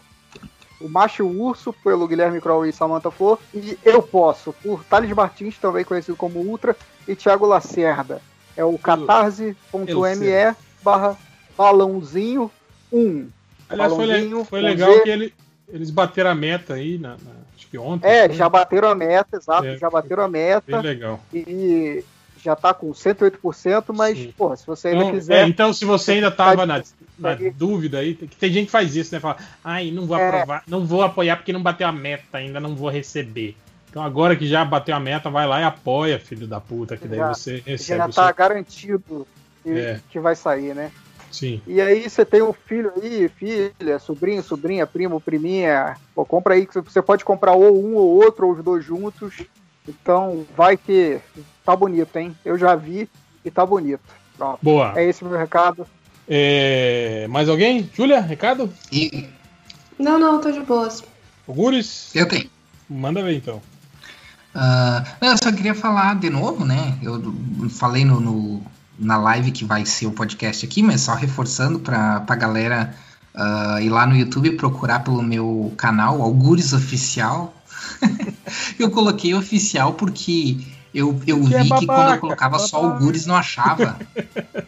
O 0.80 0.88
Macho 0.88 1.24
Urso, 1.26 1.72
pelo 1.82 2.06
Guilherme 2.06 2.40
Kroll 2.40 2.66
e 2.66 2.72
Samantha 2.72 3.10
Flor. 3.10 3.38
E 3.55 3.76
Eu 3.84 4.00
Posso, 4.02 4.52
por 4.62 4.84
Thales 4.84 5.10
Martins, 5.12 5.56
também 5.58 5.84
conhecido 5.84 6.16
como 6.16 6.38
Ultra, 6.40 6.76
e 7.08 7.16
Thiago 7.16 7.47
Lacerda. 7.47 8.20
É 8.58 8.64
o 8.64 8.76
catarse.me 8.76 10.56
barra 10.82 11.16
balãozinho 11.56 12.50
1. 12.92 13.28
Aliás, 13.68 13.92
Balãozinho 13.92 14.44
foi 14.44 14.60
legal 14.60 14.92
Z. 14.94 15.00
que 15.02 15.08
ele- 15.10 15.34
eles 15.68 15.90
bateram 15.90 16.30
a 16.30 16.34
meta 16.34 16.74
aí, 16.74 16.98
na, 16.98 17.10
na- 17.10 17.16
acho 17.56 17.68
que 17.68 17.78
ontem. 17.78 18.08
É, 18.08 18.26
foi. 18.26 18.36
já 18.36 18.48
bateram 18.48 18.88
a 18.88 18.94
meta, 18.96 19.36
exato, 19.36 19.64
É, 19.66 19.76
já 19.76 19.88
bateram 19.88 20.24
a 20.24 20.28
meta. 20.28 20.64
Bem 20.66 20.80
legal. 20.80 21.20
E 21.32 22.02
já 22.42 22.56
tá 22.56 22.74
com 22.74 22.92
108%, 22.92 23.92
mas, 23.94 24.18
porra, 24.36 24.56
se 24.56 24.66
você 24.66 24.88
ainda 24.88 25.02
Então, 25.02 25.12
quiser. 25.12 25.44
é, 25.44 25.46
então, 25.48 25.72
se 25.72 25.84
você 25.84 26.12
ainda 26.12 26.30
tava 26.30 26.66
na, 26.66 26.82
na 27.18 27.30
Aí. 27.30 27.50
dúvida 27.50 27.98
aí, 27.98 28.14
que 28.14 28.26
tem 28.36 28.50
gente 28.52 28.66
que 28.66 28.72
faz 28.72 28.96
isso, 28.96 29.14
né? 29.14 29.20
Fala, 29.20 29.36
ai, 29.62 29.90
não 29.92 30.04
vou 30.06 30.16
É. 30.18 30.26
aprovar, 30.26 30.62
não 30.66 30.84
vou 30.84 31.02
apoiar 31.02 31.36
porque 31.36 31.52
não 31.52 31.62
bateu 31.62 31.86
a 31.86 31.92
meta, 31.92 32.38
ainda 32.38 32.58
não 32.58 32.74
vou 32.74 32.88
receber. 32.88 33.56
Então 33.91 34.02
agora 34.02 34.36
que 34.36 34.47
já 34.47 34.65
bateu 34.65 34.94
a 34.94 35.00
meta, 35.00 35.31
vai 35.31 35.47
lá 35.47 35.60
e 35.60 35.65
apoia, 35.65 36.18
filho 36.18 36.47
da 36.47 36.60
puta, 36.60 36.97
que 36.97 37.08
daí 37.08 37.18
Já- 37.18 37.28
você 37.34 37.62
recebe 37.65 37.99
já 37.99 38.08
tá 38.08 38.26
seu... 38.26 38.34
garantido 38.34 39.26
que, 39.62 39.70
É. 39.70 40.00
que 40.10 40.20
vai 40.20 40.36
sair, 40.36 40.75
né? 40.75 40.91
Sim. 41.31 41.60
E 41.67 41.81
aí 41.81 42.08
você 42.08 42.25
tem 42.25 42.42
um 42.42 42.52
filho 42.52 42.92
aí, 43.02 43.28
filha, 43.28 43.99
sobrinho, 43.99 44.42
sobrinha, 44.42 44.86
primo, 44.86 45.20
priminha. 45.20 45.97
Pô, 46.15 46.25
compra 46.25 46.55
aí, 46.55 46.67
que 46.67 46.81
você 46.81 47.02
pode 47.02 47.25
comprar 47.25 47.52
ou 47.52 47.84
um 47.84 47.94
ou 47.97 48.08
outro, 48.25 48.47
ou 48.47 48.55
os 48.55 48.65
dois 48.65 48.83
juntos. 48.84 49.34
Então 49.86 50.47
vai 50.57 50.76
que 50.76 51.18
tá 51.65 51.75
bonito, 51.76 52.17
hein? 52.17 52.34
Eu 52.44 52.57
já 52.58 52.75
vi 52.75 53.08
e 53.44 53.50
tá 53.50 53.65
bonito. 53.67 54.00
Pronto. 54.36 54.58
Boa. 54.62 54.92
É 54.99 55.05
esse 55.05 55.23
o 55.23 55.26
meu 55.28 55.39
recado. 55.39 55.86
É, 56.26 57.26
Mais 57.28 57.49
alguém? 57.49 57.89
Júlia, 57.94 58.20
recado? 58.20 58.73
Não, 59.99 60.18
não, 60.18 60.41
tô 60.41 60.50
de 60.50 60.60
boas. 60.60 61.02
Gures? 61.47 62.15
Eu 62.15 62.26
tenho. 62.28 62.49
Manda 62.89 63.23
ver 63.23 63.34
então. 63.34 63.60
Não, 65.20 65.28
eu 65.30 65.36
só 65.42 65.52
queria 65.52 65.74
falar 65.74 66.16
de 66.16 66.30
novo, 66.30 66.64
né? 66.64 66.94
Eu 67.02 67.22
falei 67.70 68.04
no, 68.04 68.20
no- 68.20 68.62
na 68.98 69.16
live 69.16 69.52
que 69.52 69.64
vai 69.64 69.86
ser 69.86 70.06
o 70.06 70.12
podcast 70.12 70.64
aqui, 70.66 70.82
mas 70.82 71.02
só 71.02 71.14
reforçando 71.14 71.78
pra, 71.78 72.20
pra 72.20 72.34
galera 72.34 72.94
ah, 73.34 73.78
ir 73.80 73.88
lá 73.90 74.06
no 74.06 74.16
YouTube 74.16 74.52
procurar 74.56 75.00
pelo 75.00 75.22
meu 75.22 75.72
canal, 75.76 76.20
Algures 76.22 76.72
Oficial. 76.72 77.54
eu 78.78 78.90
coloquei 78.90 79.34
oficial 79.34 79.92
porque 79.94 80.58
eu, 80.92 81.20
eu 81.26 81.44
Que 81.44 81.54
é 81.54 81.62
vi 81.62 81.68
que 81.68 81.86
quando 81.86 81.86
babaca, 81.86 82.14
eu 82.16 82.20
colocava 82.20 82.58
só 82.58 82.80
babaca. 82.82 82.94
Algures 82.96 83.26
não 83.26 83.36
achava. 83.36 83.96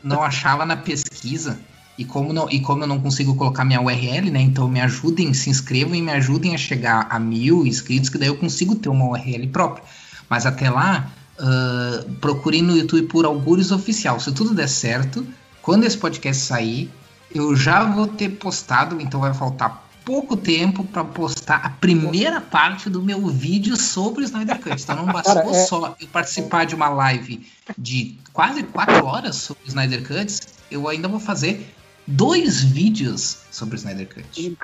não 0.04 0.22
achava 0.22 0.64
na 0.64 0.76
pesquisa. 0.76 1.58
E 2.00 2.04
como, 2.06 2.32
não, 2.32 2.48
e 2.48 2.60
como 2.60 2.82
eu 2.82 2.86
não 2.86 2.98
consigo 2.98 3.36
colocar 3.36 3.62
minha 3.62 3.78
URL, 3.78 4.30
né? 4.30 4.40
Então 4.40 4.66
me 4.66 4.80
ajudem, 4.80 5.34
se 5.34 5.50
inscrevam 5.50 5.94
e 5.94 6.00
me 6.00 6.10
ajudem 6.12 6.54
a 6.54 6.58
chegar 6.58 7.06
a 7.10 7.18
mil 7.18 7.66
inscritos, 7.66 8.08
que 8.08 8.16
daí 8.16 8.28
eu 8.28 8.38
consigo 8.38 8.74
ter 8.74 8.88
uma 8.88 9.04
URL 9.04 9.46
própria. 9.48 9.84
Mas 10.26 10.46
até 10.46 10.70
lá, 10.70 11.10
ah, 11.38 12.02
procurem 12.18 12.62
no 12.62 12.74
YouTube 12.74 13.02
por 13.02 13.26
Algures 13.26 13.70
Oficial. 13.70 14.18
Se 14.18 14.32
tudo 14.32 14.54
der 14.54 14.66
certo, 14.66 15.26
quando 15.60 15.84
esse 15.84 15.98
podcast 15.98 16.42
sair, 16.42 16.90
eu 17.34 17.54
já 17.54 17.84
vou 17.84 18.06
ter 18.06 18.30
postado, 18.30 18.98
então 18.98 19.20
vai 19.20 19.34
faltar 19.34 19.86
pouco 20.02 20.38
tempo 20.38 20.82
para 20.84 21.04
postar 21.04 21.56
a 21.56 21.68
primeira 21.68 22.40
parte 22.40 22.88
do 22.88 23.02
meu 23.02 23.26
vídeo 23.26 23.76
sobre 23.76 24.22
o 24.22 24.24
Snyder 24.24 24.58
Cut. 24.58 24.82
Então 24.82 24.96
não 24.96 25.04
bastou 25.12 25.34
Cara, 25.34 25.50
é- 25.50 25.66
só 25.66 25.96
eu 26.00 26.08
participar 26.08 26.64
de 26.64 26.74
uma 26.74 26.88
live 26.88 27.46
de 27.76 28.16
quase 28.32 28.62
quatro 28.62 29.04
horas 29.04 29.36
sobre 29.36 29.64
o 29.64 29.68
Snyder 29.68 30.02
Cut, 30.06 30.40
eu 30.70 30.88
ainda 30.88 31.08
vou 31.08 31.20
fazer 31.20 31.74
dois 32.10 32.62
vídeos 32.62 33.42
sobre 33.50 33.74
o 33.74 33.78
Snyder 33.78 34.08
Cut. 34.08 34.56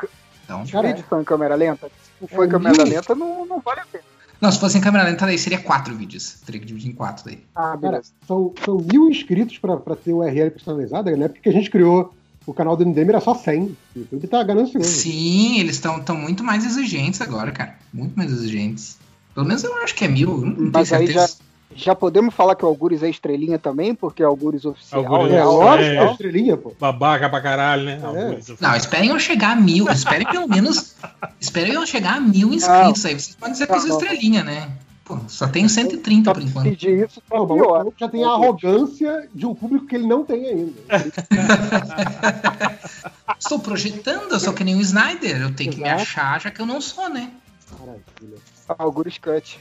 Então, 0.45 0.65
Vídeo 0.65 1.05
só 1.09 1.21
em 1.21 1.25
câmera 1.25 1.55
lenta. 1.55 1.91
Se 2.21 2.29
for 2.29 2.47
em 2.47 2.49
câmera 2.49 2.85
lenta, 2.85 3.15
não, 3.15 3.45
não 3.47 3.61
vale 3.61 3.81
a 3.81 3.87
pena. 3.87 4.05
não, 4.41 4.53
se 4.53 4.61
fosse 4.61 4.79
em 4.79 4.81
câmera 4.81 5.05
lenta, 5.05 5.27
daí 5.27 5.39
seria 5.39 5.59
quatro 5.59 5.95
vídeos. 5.95 6.37
Teria 6.47 6.61
que 6.61 6.67
dividir 6.67 6.91
em 6.91 6.95
quatro 6.95 7.25
daí. 7.25 7.43
Ah, 7.55 7.77
Cara, 7.81 8.01
são, 8.27 8.55
são 8.65 8.79
mil 8.79 9.09
inscritos 9.11 9.59
pra, 9.59 9.77
pra 9.77 9.97
ter 9.97 10.13
URL 10.13 10.51
personalizada, 10.51 11.15
né? 11.17 11.29
Porque 11.29 11.49
a 11.49 11.53
gente 11.53 11.71
criou 11.71 12.15
o 12.47 12.55
canal 12.55 12.77
do 12.77 12.87
MDM 12.87 13.09
era 13.09 13.21
só 13.21 13.35
100. 13.35 13.63
O 13.63 13.77
YouTube 13.97 14.27
tá 14.29 14.43
ganancioso. 14.43 14.89
Sim, 14.89 15.59
eles 15.59 15.75
estão 15.75 16.17
muito 16.17 16.45
mais 16.45 16.65
exigentes 16.65 17.21
agora, 17.21 17.51
cara. 17.51 17.77
Muito 17.93 18.17
mais 18.17 18.31
exigentes. 18.31 18.99
Pelo 19.35 19.47
menos 19.47 19.65
eu 19.65 19.77
acho 19.83 19.95
que 19.95 20.05
é 20.05 20.09
mil, 20.09 20.39
não 20.39 20.55
tenho 20.55 20.71
Mas 20.73 20.93
aí 20.93 21.07
já, 21.09 21.27
certeza. 21.27 21.47
Já 21.77 21.95
podemos 21.95 22.35
falar 22.35 22.55
que 22.57 22.65
o 22.65 22.69
Algures 22.69 23.03
é 23.03 23.09
estrelinha 23.09 23.59
também, 23.59 23.95
porque 23.95 24.23
é 24.23 24.27
Algures 24.27 24.65
oficial. 24.65 25.05
Algures 25.07 25.33
né? 25.33 25.39
é 25.39 25.45
Lógico, 25.45 26.03
é. 26.03 26.11
estrelinha, 26.13 26.57
pô. 26.57 26.73
Babaca 26.79 27.29
pra 27.29 27.41
caralho, 27.41 27.85
né? 27.85 28.01
Algures 28.03 28.49
Não, 28.61 28.75
esperem 28.75 29.11
eu 29.11 29.19
chegar 29.19 29.53
a 29.53 29.57
mil. 29.57 29.89
Esperem 29.91 30.27
pelo 30.27 30.49
menos. 30.49 30.97
Esperem 31.41 31.75
eu 31.75 31.87
chegar 31.87 32.17
a 32.17 32.21
mil 32.21 32.53
inscritos 32.53 33.05
aí. 33.05 33.15
Vocês 33.15 33.37
podem 33.37 33.53
dizer 33.53 33.67
que 33.67 33.75
eu 33.75 33.81
sou 33.81 33.89
Não. 33.91 33.99
estrelinha, 33.99 34.43
né? 34.43 34.71
Pô, 35.05 35.19
só 35.29 35.47
tenho 35.47 35.69
130 35.69 36.33
por 36.35 36.43
enquanto. 36.43 36.65
Pedir 36.65 37.07
isso 37.07 37.23
Não, 37.31 37.45
o 37.45 37.71
maluco 37.71 37.95
já 37.97 38.09
tem 38.09 38.25
a 38.25 38.31
arrogância 38.31 39.29
de 39.33 39.47
um 39.47 39.55
público 39.55 39.87
que 39.87 39.95
ele 39.95 40.07
não 40.07 40.25
tem 40.25 40.45
ainda. 40.47 40.73
Estou 43.39 43.61
projetando, 43.61 44.33
eu 44.33 44.41
sou 44.41 44.53
que 44.53 44.65
nem 44.65 44.75
o 44.75 44.81
Snyder. 44.81 45.43
Eu 45.43 45.55
tenho 45.55 45.71
que 45.71 45.79
me 45.79 45.85
Exato. 45.85 46.03
achar, 46.03 46.41
já 46.41 46.51
que 46.51 46.61
eu 46.61 46.67
não 46.67 46.81
sou, 46.81 47.09
né? 47.09 47.31
Maravilha. 47.79 48.39
Algures 48.79 49.19
Cut. 49.19 49.61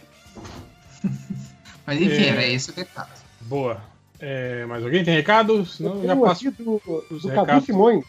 Mas 1.85 2.01
enfim, 2.01 2.23
É. 2.23 2.27
era 2.29 2.47
esse 2.47 2.71
o 2.71 2.73
recado. 2.75 3.09
Boa. 3.41 3.81
É, 4.19 4.65
mais 4.65 4.83
alguém 4.83 5.03
tem 5.03 5.13
recado? 5.15 5.65
Senão 5.65 5.95
eu 5.97 6.05
já 6.07 6.15
um 6.15 6.21
passo. 6.21 6.47
aqui 6.47 6.63
do, 6.63 6.81
do 7.11 7.29
Cadu. 7.29 7.65
Simões. 7.65 8.05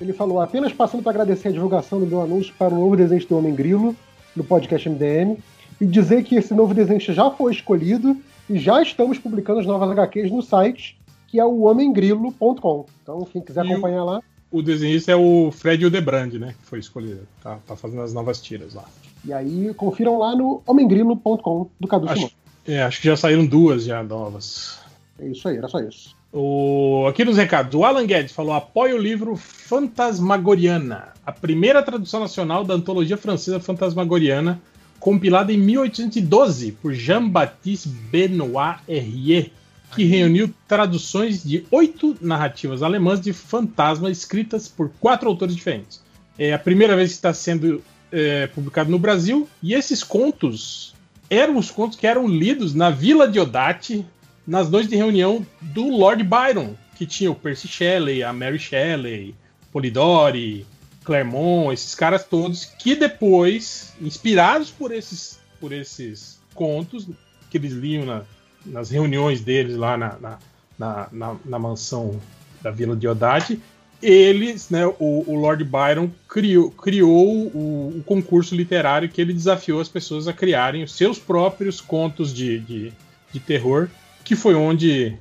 Ele 0.00 0.12
falou, 0.12 0.40
apenas 0.40 0.72
passando 0.72 1.02
para 1.02 1.10
agradecer 1.12 1.48
a 1.48 1.52
divulgação 1.52 2.00
do 2.00 2.06
meu 2.06 2.22
anúncio 2.22 2.54
para 2.58 2.72
o 2.72 2.78
novo 2.78 2.96
desenho 2.96 3.26
do 3.26 3.36
Homem 3.36 3.54
Grilo 3.54 3.94
no 4.34 4.42
podcast 4.44 4.88
MDM 4.88 5.36
e 5.80 5.86
dizer 5.86 6.22
que 6.24 6.36
esse 6.36 6.54
novo 6.54 6.72
desenho 6.72 7.00
já 7.00 7.30
foi 7.30 7.52
escolhido 7.52 8.16
e 8.48 8.58
já 8.58 8.80
estamos 8.80 9.18
publicando 9.18 9.60
as 9.60 9.66
novas 9.66 9.90
HQs 9.90 10.30
no 10.30 10.40
site, 10.40 10.98
que 11.28 11.38
é 11.38 11.44
o 11.44 11.62
homemgrilo.com. 11.64 12.86
Então, 13.02 13.26
quem 13.30 13.42
quiser 13.42 13.64
E 13.64 13.68
o- 13.68 13.72
acompanhar 13.72 14.04
lá, 14.04 14.22
O 14.52 14.62
desenhista 14.62 15.12
é 15.12 15.16
o 15.16 15.50
Fred 15.52 15.82
Hildebrand, 15.84 16.32
né? 16.34 16.54
Que 16.60 16.66
foi 16.66 16.78
escolhido. 16.80 17.26
Tá, 17.42 17.58
tá 17.66 17.76
fazendo 17.76 18.02
as 18.02 18.12
novas 18.12 18.40
tiras 18.40 18.74
lá. 18.74 18.84
e 19.24 19.32
aí 19.32 19.72
confiram 19.74 20.18
lá 20.18 20.34
no 20.34 20.62
homemgrilo.com 20.66 21.68
do 21.78 21.86
Cadu 21.86 22.08
Simões. 22.12 22.34
Acho, 22.62 22.70
é, 22.70 22.82
acho 22.82 23.00
que 23.00 23.08
já 23.08 23.16
saíram 23.16 23.46
duas 23.46 23.84
já 23.84 24.02
novas. 24.02 24.78
É 25.18 25.26
isso 25.26 25.48
aí, 25.48 25.56
era 25.56 25.68
só 25.68 25.80
isso. 25.80 26.14
O, 26.32 27.06
aqui 27.08 27.24
nos 27.24 27.36
recados, 27.36 27.74
o 27.74 27.84
Alan 27.84 28.06
Guedes 28.06 28.32
falou: 28.32 28.52
apoia 28.52 28.94
o 28.94 28.98
livro 28.98 29.36
Fantasmagoriana, 29.36 31.08
a 31.26 31.32
primeira 31.32 31.82
tradução 31.82 32.20
nacional 32.20 32.64
da 32.64 32.74
antologia 32.74 33.16
francesa 33.16 33.58
Fantasmagoriana, 33.58 34.60
compilada 35.00 35.52
em 35.52 35.58
1812 35.58 36.72
por 36.72 36.92
Jean-Baptiste 36.92 37.88
Benoit 37.88 38.78
Herrier, 38.86 39.50
que 39.94 40.04
reuniu 40.04 40.54
traduções 40.68 41.42
de 41.42 41.66
oito 41.70 42.16
narrativas 42.20 42.82
alemãs 42.82 43.20
de 43.20 43.32
fantasma 43.32 44.08
escritas 44.10 44.68
por 44.68 44.88
quatro 45.00 45.28
autores 45.28 45.56
diferentes. 45.56 46.00
É 46.38 46.52
a 46.52 46.58
primeira 46.58 46.94
vez 46.94 47.10
que 47.10 47.16
está 47.16 47.34
sendo 47.34 47.82
é, 48.12 48.46
publicado 48.46 48.88
no 48.88 49.00
Brasil, 49.00 49.48
e 49.60 49.74
esses 49.74 50.04
contos 50.04 50.94
eram 51.30 51.56
os 51.56 51.70
contos 51.70 51.96
que 51.96 52.06
eram 52.06 52.26
lidos 52.26 52.74
na 52.74 52.90
Vila 52.90 53.26
Diodati 53.28 54.04
nas 54.46 54.68
noites 54.68 54.90
de 54.90 54.96
reunião 54.96 55.46
do 55.60 55.88
Lord 55.88 56.22
Byron, 56.24 56.74
que 56.96 57.06
tinha 57.06 57.30
o 57.30 57.34
Percy 57.34 57.68
Shelley, 57.68 58.22
a 58.22 58.32
Mary 58.32 58.58
Shelley, 58.58 59.34
Polidori, 59.72 60.66
Claremont, 61.04 61.72
esses 61.72 61.94
caras 61.94 62.24
todos, 62.24 62.64
que 62.64 62.94
depois, 62.94 63.92
inspirados 64.00 64.70
por 64.70 64.92
esses, 64.92 65.38
por 65.60 65.72
esses 65.72 66.38
contos 66.54 67.06
que 67.48 67.56
eles 67.58 67.72
liam 67.72 68.04
na- 68.04 68.22
nas 68.66 68.90
reuniões 68.90 69.40
deles 69.40 69.76
lá 69.76 69.96
na, 69.96 70.16
na, 70.20 70.38
na, 70.78 71.08
na- 71.44 71.58
mansão 71.58 72.20
da 72.60 72.70
Vila 72.70 72.94
Diodati, 72.94 73.58
eles, 74.02 74.70
né, 74.70 74.86
o, 74.86 75.24
o 75.26 75.34
Lord 75.34 75.62
Byron 75.64 76.10
criou, 76.28 76.70
criou 76.70 77.46
o, 77.48 77.98
o 77.98 78.02
concurso 78.04 78.54
literário 78.54 79.08
que 79.08 79.20
ele 79.20 79.32
desafiou 79.32 79.80
as 79.80 79.88
pessoas 79.88 80.26
a 80.26 80.32
criarem 80.32 80.82
os 80.82 80.94
seus 80.94 81.18
próprios 81.18 81.80
contos 81.80 82.32
de, 82.32 82.58
de, 82.60 82.92
de 83.32 83.40
terror, 83.40 83.88
que 84.24 84.34
foi 84.34 84.54
onde 84.54 85.16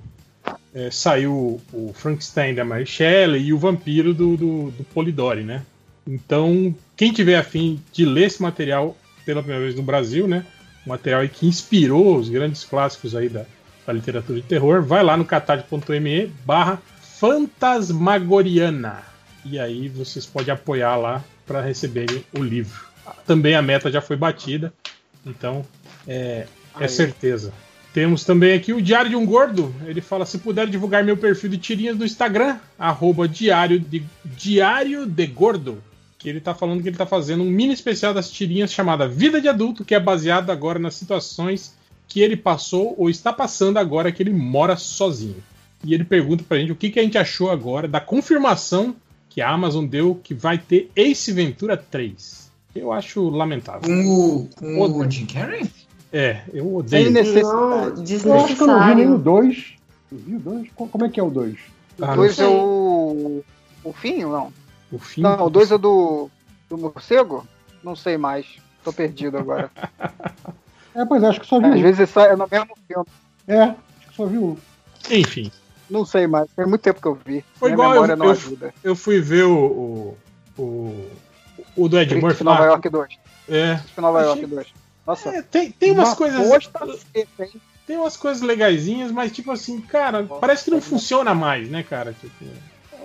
é, 0.74 0.90
saiu 0.92 1.60
o 1.74 1.94
Frankenstein 1.94 2.54
da 2.54 2.64
Mary 2.64 2.86
Shelley 2.86 3.46
e 3.46 3.54
o 3.54 3.58
Vampiro 3.58 4.14
do, 4.14 4.38
do, 4.38 4.72
do 4.72 4.84
Polidori, 4.86 5.44
né? 5.44 5.64
Então, 6.08 6.74
quem 6.96 7.12
tiver 7.12 7.38
afim 7.38 7.80
de 7.92 8.06
ler 8.06 8.28
esse 8.28 8.42
material 8.42 8.98
pela 9.26 9.42
primeira 9.42 9.66
vez 9.66 9.76
no 9.76 9.84
Brasil, 9.84 10.28
né? 10.28 10.46
Um 10.86 10.90
material 10.90 11.28
que 11.28 11.46
inspirou 11.46 12.18
os 12.18 12.30
grandes 12.30 12.64
clássicos 12.64 13.16
aí 13.16 13.30
da, 13.30 13.46
da 13.86 13.94
literatura 13.94 14.40
de 14.40 14.48
terror, 14.48 14.82
vai 14.82 15.04
lá 15.04 15.18
no 15.18 15.26
catarse.me 15.26 16.32
barra 16.46 16.82
Fantasmagoriana. 17.20 19.04
E 19.44 19.60
aí 19.60 19.90
vocês 19.90 20.26
podem 20.26 20.54
apoiar 20.54 20.96
lá 20.96 21.22
para 21.46 21.60
receberem 21.60 22.24
o 22.34 22.42
livro. 22.42 22.86
Também 23.28 23.56
a 23.56 23.62
meta 23.62 23.92
já 23.92 24.00
foi 24.00 24.16
batida, 24.16 24.74
então 25.26 25.66
é, 26.08 26.48
é 26.80 26.88
certeza. 26.88 27.52
Temos 27.94 28.24
também 28.24 28.54
aqui 28.54 28.72
o 28.72 28.82
Diário 28.82 29.10
de 29.10 29.18
um 29.18 29.26
Gordo. 29.26 29.76
Ele 29.86 30.00
fala: 30.00 30.26
se 30.26 30.38
puder 30.38 30.68
divulgar 30.68 31.04
meu 31.04 31.18
perfil 31.18 31.50
de 31.50 31.58
tirinhas 31.58 31.98
no 31.98 32.06
Instagram, 32.06 32.58
arroba 32.78 33.28
diário 33.28 33.80
de, 33.80 34.02
diário 34.24 35.06
de 35.06 35.28
Gordo. 35.28 35.84
que 36.18 36.30
ele 36.30 36.40
tá 36.40 36.56
falando 36.56 36.82
que 36.82 36.88
ele 36.88 36.98
tá 36.98 37.06
fazendo 37.06 37.44
um 37.44 37.50
mini 37.50 37.74
especial 37.74 38.14
das 38.14 38.32
tirinhas 38.32 38.72
chamada 38.72 39.10
Vida 39.10 39.42
de 39.42 39.50
Adulto, 39.50 39.84
que 39.84 39.96
é 39.96 40.00
baseado 40.00 40.52
agora 40.52 40.80
nas 40.80 40.96
situações 40.96 41.76
que 42.08 42.22
ele 42.22 42.38
passou 42.38 42.96
ou 42.98 43.10
está 43.10 43.34
passando 43.34 43.78
agora 43.78 44.12
que 44.12 44.24
ele 44.24 44.32
mora 44.32 44.78
sozinho. 44.78 45.44
E 45.84 45.94
ele 45.94 46.04
pergunta 46.04 46.44
pra 46.48 46.58
gente 46.58 46.72
o 46.72 46.76
que, 46.76 46.90
que 46.90 47.00
a 47.00 47.04
gente 47.04 47.18
achou 47.18 47.50
agora 47.50 47.88
da 47.88 48.00
confirmação 48.02 48.96
que 49.30 49.42
a 49.42 49.50
Amazon 49.50 49.86
deu 49.86 50.20
que 50.22 50.34
vai 50.34 50.58
ter 50.58 50.92
Ace 50.96 51.32
Ventura 51.32 51.78
3. 51.78 52.52
Eu 52.76 52.92
acho 52.92 53.30
lamentável. 53.30 53.82
Com 53.82 54.10
o, 54.10 54.50
com 54.56 55.00
o 55.00 55.12
Jim 55.12 55.26
Carrey? 55.26 55.70
É, 56.12 56.42
eu 56.54 56.76
odeio. 56.76 57.06
Sem 57.06 57.14
necessidade. 57.14 58.28
Eu 58.28 58.34
acho 58.34 58.56
que 58.56 58.62
eu 58.62 58.68
não 58.68 58.88
vi 58.88 58.96
nem 58.96 59.14
o 59.14 59.18
2. 59.18 59.74
Eu 60.12 60.18
vi 60.18 60.36
o 60.36 60.40
2? 60.40 60.70
Como 60.76 61.06
é 61.06 61.10
que 61.10 61.20
é 61.20 61.24
o 61.24 61.30
2? 61.30 61.58
O 62.00 62.16
2 62.16 62.40
é 62.40 62.48
o. 62.48 63.44
O 63.84 63.94
fim 63.94 64.24
ou 64.24 64.32
não? 64.32 64.54
O 64.92 65.00
fim? 65.00 65.22
Não, 65.22 65.46
o 65.46 65.50
2 65.50 65.72
é 65.72 65.78
do. 65.78 66.30
Do 66.70 66.78
morcego? 66.78 67.48
Não 67.84 67.96
sei 67.96 68.18
mais. 68.18 68.46
Tô 68.84 68.92
perdido 68.92 69.38
agora. 69.38 69.72
É, 70.96 71.06
pois 71.06 71.22
é, 71.22 71.28
acho 71.28 71.40
que 71.40 71.46
só 71.46 71.60
vi 71.60 71.68
Às 71.68 71.76
um. 71.76 71.82
vezes 71.84 72.10
sai 72.10 72.32
é 72.32 72.36
no 72.36 72.48
mesmo 72.52 72.76
filme. 72.88 73.06
É, 73.48 73.62
acho 73.62 74.10
que 74.10 74.16
só 74.16 74.26
vi 74.26 74.40
um. 74.40 74.58
Enfim. 75.10 75.52
Não 75.90 76.06
sei 76.06 76.28
mais. 76.28 76.50
Tem 76.56 76.66
muito 76.66 76.82
tempo 76.82 77.02
que 77.02 77.08
eu 77.08 77.16
vi. 77.26 77.44
Foi 77.56 77.70
Minha 77.70 77.74
igual 77.74 77.96
eu, 77.96 78.16
eu, 78.16 78.74
eu 78.84 78.96
fui 78.96 79.20
ver 79.20 79.44
o. 79.46 80.16
O, 80.58 80.62
o, 80.62 81.12
o 81.76 81.90
do 81.90 82.00
Ed 82.00 82.14
Murphy 82.16 82.44
Nova. 82.44 82.66
York 82.66 82.90
2. 82.90 83.18
É. 83.50 83.76
Príncipe 83.76 84.02
Nova 84.02 84.20
Achei- 84.20 84.30
York 84.42 84.46
2. 84.46 84.68
Nossa. 85.08 85.30
É, 85.30 85.42
tem, 85.42 85.72
tem 85.72 85.92
umas 85.92 86.10
uma 86.10 86.16
coisas. 86.16 86.40
hein? 87.16 87.52
Tem 87.88 87.98
umas 87.98 88.16
coisas 88.16 88.42
legaisinhas, 88.44 89.12
mas 89.12 89.32
tipo 89.32 89.52
assim, 89.52 89.82
cara, 89.82 90.24
parece 90.24 90.66
que 90.66 90.72
não 90.72 90.80
funciona 90.82 91.34
mais, 91.34 91.68
né, 91.70 91.82
cara? 91.82 92.14
Tipo, 92.14 92.46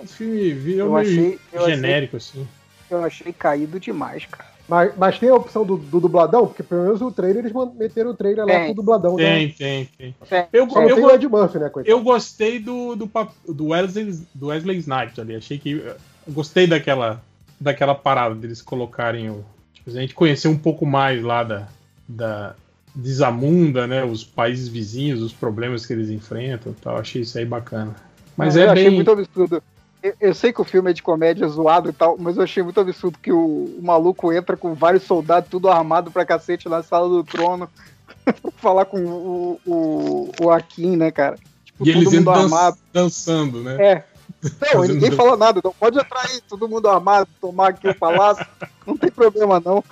o 0.03 0.05
filme 0.05 0.53
virou 0.53 0.87
Eu 0.87 0.93
meio 1.03 1.09
achei- 1.09 1.39
eu 1.51 1.61
achei- 1.63 1.75
genérico, 1.75 2.17
assim. 2.17 2.47
Eu 2.91 3.03
achei 3.03 3.33
caído 3.33 3.79
demais, 3.79 4.25
cara. 4.27 4.54
Mas, 4.67 4.93
mas 4.97 5.19
tem 5.19 5.29
a 5.29 5.35
opção 5.35 5.63
do, 5.63 5.77
do 5.77 5.99
dubladão, 5.99 6.47
porque 6.47 6.63
pelo 6.63 6.83
menos 6.83 7.01
o 7.01 7.11
trailer, 7.11 7.45
eles 7.45 7.53
meteram 7.75 8.11
o 8.11 8.15
trailer 8.15 8.45
lá 8.45 8.51
Tem. 8.51 8.65
com 8.65 8.71
o 8.71 8.75
dubladão. 8.75 9.15
Tem, 9.15 9.47
né? 9.47 9.53
tem, 9.55 9.89
tem. 9.97 10.15
É. 10.31 10.47
Eu, 10.51 10.67
Só 10.69 10.81
eu, 10.81 10.95
tem 10.95 11.03
go- 11.03 11.07
o 11.07 11.11
Ed 11.11 11.27
Murphy, 11.27 11.59
né, 11.59 11.71
eu 11.85 12.01
gostei 12.01 12.59
do, 12.59 12.95
do, 12.95 13.09
do, 13.47 13.67
Wesley, 13.67 14.19
do 14.33 14.47
Wesley 14.47 14.77
Snipes 14.77 15.19
ali. 15.19 15.35
Achei 15.35 15.59
que. 15.59 15.71
eu 15.73 15.95
gostei 16.33 16.65
daquela, 16.65 17.21
daquela 17.59 17.93
parada 17.93 18.33
deles 18.33 18.61
colocarem 18.61 19.29
o. 19.29 19.45
Tipo, 19.71 19.91
a 19.91 19.93
gente 19.93 20.15
conhecer 20.15 20.47
um 20.47 20.57
pouco 20.57 20.83
mais 20.83 21.21
lá 21.21 21.43
da, 21.43 21.67
da 22.07 22.55
Desamunda, 22.95 23.85
né? 23.85 24.03
Os 24.03 24.23
países 24.23 24.67
vizinhos, 24.67 25.21
os 25.21 25.31
problemas 25.33 25.85
que 25.85 25.93
eles 25.93 26.09
enfrentam 26.09 26.71
e 26.71 26.75
tal. 26.75 26.97
Achei 26.97 27.21
isso 27.21 27.37
aí 27.37 27.45
bacana. 27.45 27.95
Mas 28.35 28.55
eu 28.55 28.63
é 28.63 28.69
achei 28.69 28.85
bem. 28.85 28.95
muito 28.95 29.11
absurdo. 29.11 29.61
Eu, 30.19 30.35
sei 30.35 30.53
que 30.53 30.61
o 30.61 30.65
filme 30.65 30.91
é 30.91 30.93
de 30.93 31.01
comédia 31.01 31.47
zoado 31.47 31.89
e 31.89 31.93
tal, 31.93 32.15
mas 32.19 32.37
eu 32.37 32.43
achei 32.43 32.61
muito 32.61 32.79
absurdo 32.79 33.17
que 33.17 33.31
o, 33.31 33.37
o 33.37 33.79
maluco 33.81 34.31
entra 34.31 34.55
com 34.55 34.75
vários 34.75 35.03
soldados, 35.03 35.49
tudo 35.49 35.69
armado 35.69 36.11
pra 36.11 36.25
cacete 36.25 36.69
na 36.69 36.83
sala 36.83 37.09
do 37.09 37.23
trono, 37.23 37.67
falar 38.57 38.85
com 38.85 38.99
o, 39.03 39.59
o, 39.65 40.31
o 40.41 40.51
Akin, 40.51 40.95
né, 40.95 41.09
cara? 41.09 41.37
Tipo, 41.63 41.87
E 41.87 41.89
eles 41.89 42.03
todo 42.03 42.13
mundo 42.13 42.31
armado. 42.31 42.77
dançando, 42.93 43.63
né? 43.63 43.83
É. 43.83 44.03
Não, 44.73 44.83
ninguém 44.83 45.11
fala 45.11 45.35
nada, 45.35 45.59
não 45.63 45.73
pode 45.73 45.97
entrar 45.97 46.21
aí, 46.21 46.39
todo 46.41 46.69
mundo 46.69 46.87
armado, 46.87 47.27
tomar 47.41 47.69
aqui 47.69 47.87
o 47.87 47.95
palácio, 47.95 48.45
não 48.85 48.95
tem 48.95 49.09
problema 49.09 49.59
não. 49.59 49.83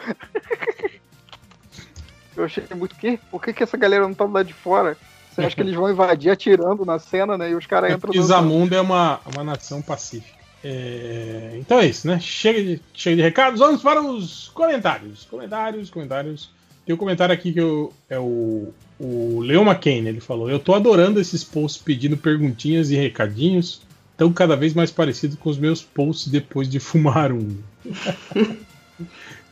Eu 2.36 2.44
achei 2.44 2.64
muito 2.76 2.96
que? 2.96 3.18
Por 3.32 3.42
que, 3.42 3.54
que 3.54 3.64
essa 3.64 3.78
galera 3.78 4.04
não 4.04 4.14
tá 4.14 4.26
lá 4.26 4.44
de 4.44 4.54
fora? 4.54 4.98
Você 5.34 5.42
acha 5.42 5.56
que 5.56 5.62
eles 5.62 5.76
vão 5.76 5.90
invadir 5.90 6.30
atirando 6.30 6.86
na 6.86 7.00
cena, 7.00 7.38
né? 7.38 7.52
E 7.52 7.56
os 7.56 7.66
caras 7.66 7.92
É 7.92 7.94
entram 7.96 8.14
Zamunda 8.22 8.76
é 8.76 8.82
uma, 8.82 9.20
uma 9.34 9.44
nação 9.44 9.82
pacífica. 9.82 10.44
É, 10.64 11.58
Então 11.60 11.80
é 11.80 11.88
isso, 11.88 12.08
né? 12.08 12.20
Chega 12.20 12.64
de, 12.64 12.82
chega 12.94 13.18
de 13.18 13.22
recados, 13.22 13.60
vamos 13.60 13.82
para 13.82 14.02
os 14.02 14.50
comentários. 14.54 15.26
Comentários, 15.26 15.90
comentários. 15.90 16.50
Tem 16.86 16.94
um 16.94 16.98
comentário 16.98 17.34
aqui 17.34 17.52
que 17.52 17.60
eu, 17.60 17.94
é 18.10 18.20
o, 18.20 18.74
o 19.00 19.40
Leo 19.42 19.62
McCain, 19.64 20.06
ele 20.06 20.20
falou: 20.20 20.50
Eu 20.50 20.60
tô 20.60 20.74
adorando 20.74 21.20
esses 21.20 21.44
posts 21.44 21.82
pedindo 21.82 22.16
perguntinhas 22.16 22.92
e 22.92 22.96
recadinhos. 22.96 23.82
Estão 24.12 24.32
cada 24.32 24.56
vez 24.56 24.74
mais 24.74 24.92
parecidos 24.92 25.38
com 25.38 25.50
os 25.50 25.58
meus 25.58 25.82
posts 25.82 26.28
depois 26.28 26.70
de 26.70 26.80
fumar 26.80 27.32
um. 27.32 27.58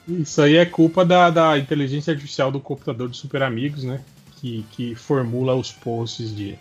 Isso 0.08 0.42
aí 0.42 0.58
é 0.58 0.66
culpa 0.66 1.06
da, 1.06 1.30
da 1.30 1.58
inteligência 1.58 2.12
artificial 2.12 2.52
do 2.52 2.60
computador 2.60 3.08
dos 3.08 3.18
super 3.18 3.44
amigos, 3.44 3.84
né? 3.84 4.02
Que, 4.42 4.66
que 4.72 4.96
formula 4.96 5.56
os 5.56 5.72
posts 5.72 6.36
de 6.36 6.58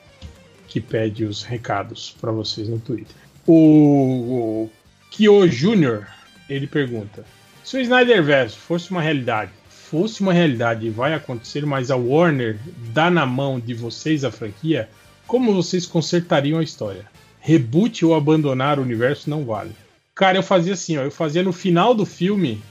que 0.69 0.81
pede 0.81 1.25
os 1.25 1.43
recados 1.43 2.15
para 2.21 2.31
vocês 2.31 2.69
no 2.69 2.79
Twitter. 2.79 3.17
O, 3.47 3.55
o 3.55 4.71
Kyo 5.11 5.49
Jr. 5.49 6.07
ele 6.49 6.67
pergunta: 6.67 7.25
se 7.65 7.77
o 7.77 7.81
Snyderverse 7.81 8.57
fosse 8.57 8.91
uma 8.91 9.03
realidade, 9.03 9.51
fosse 9.69 10.21
uma 10.21 10.33
realidade 10.33 10.87
e 10.87 10.91
vai 10.91 11.15
acontecer, 11.15 11.67
mas 11.67 11.91
a 11.91 11.97
Warner 11.97 12.59
dá 12.93 13.11
na 13.11 13.27
mão 13.27 13.59
de 13.59 13.75
vocês 13.75 14.25
a 14.25 14.31
franquia, 14.31 14.89
como 15.27 15.53
vocês 15.53 15.85
consertariam 15.85 16.61
a 16.61 16.63
história? 16.63 17.07
Reboot 17.41 18.05
ou 18.05 18.15
abandonar 18.15 18.79
o 18.79 18.83
universo 18.83 19.29
não 19.29 19.45
vale. 19.45 19.73
Cara, 20.15 20.39
eu 20.39 20.43
fazia 20.43 20.75
assim, 20.75 20.99
ó, 20.99 21.03
eu 21.03 21.11
fazia 21.11 21.43
no 21.43 21.53
final 21.53 21.95
do 21.95 22.05
filme, 22.05 22.63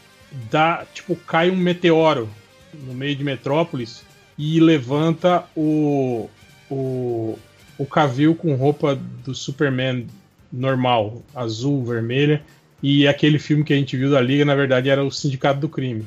dá, 0.50 0.86
tipo, 0.94 1.16
cai 1.16 1.50
um 1.50 1.58
meteoro 1.58 2.30
no 2.74 2.94
meio 2.94 3.16
de 3.16 3.24
Metrópolis 3.24 4.04
e 4.40 4.60
levanta 4.60 5.44
o 5.56 6.28
o, 6.72 7.38
o 7.78 7.86
Cavill 7.86 8.34
com 8.36 8.56
roupa 8.56 8.96
do 9.26 9.36
Superman 9.36 10.08
normal, 10.52 11.22
azul, 11.36 11.84
vermelha, 11.84 12.42
e 12.82 13.08
aquele 13.08 13.38
filme 13.40 13.64
que 13.64 13.74
a 13.74 13.76
gente 13.76 13.98
viu 13.98 14.10
da 14.12 14.22
Liga, 14.22 14.46
na 14.46 14.56
verdade, 14.56 14.88
era 14.90 15.04
o 15.04 15.12
Sindicato 15.12 15.60
do 15.60 15.68
Crime. 15.70 16.06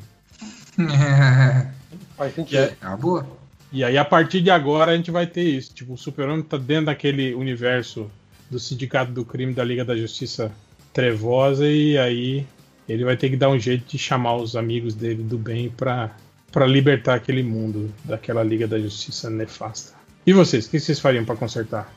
Faz 2.17 2.33
E, 2.33 2.35
sentido. 2.37 2.59
é- 2.59 2.77
Ah, 2.81 2.97
boa. 2.97 3.27
e 3.73 3.83
aí, 3.85 3.99
a 3.99 4.05
partir 4.05 4.41
de 4.41 4.51
agora, 4.51 4.93
a 4.93 4.97
gente 4.97 5.11
vai 5.11 5.27
ter 5.27 5.43
isso. 5.45 5.75
Tipo, 5.75 5.95
o 5.95 5.99
Super-Homem 5.99 6.43
tá 6.43 6.57
dentro 6.57 6.87
daquele 6.87 7.35
universo 7.35 8.11
do 8.51 8.59
Sindicato 8.59 9.13
do 9.13 9.25
Crime 9.25 9.53
da 9.53 9.65
Liga 9.65 9.85
da 9.85 9.97
Justiça 9.97 10.53
Trevosa, 10.93 11.67
e 11.67 11.97
aí 11.99 12.47
ele 12.89 13.05
vai 13.05 13.17
ter 13.17 13.31
que 13.31 13.37
dar 13.37 13.49
um 13.49 13.59
jeito 13.59 13.85
de 13.91 13.99
chamar 13.99 14.37
os 14.37 14.55
amigos 14.57 14.95
dele 14.95 15.23
do 15.23 15.39
bem 15.39 15.71
pra, 15.71 16.15
pra 16.53 16.67
libertar 16.67 17.15
aquele 17.15 17.43
mundo 17.43 17.93
daquela 18.05 18.43
Liga 18.45 18.69
da 18.69 18.79
Justiça 18.79 19.29
nefasta. 19.31 19.93
E 20.27 20.33
vocês, 20.33 20.67
o 20.67 20.71
que 20.71 20.79
vocês 20.79 21.01
fariam 21.01 21.25
pra 21.25 21.35
consertar? 21.35 21.91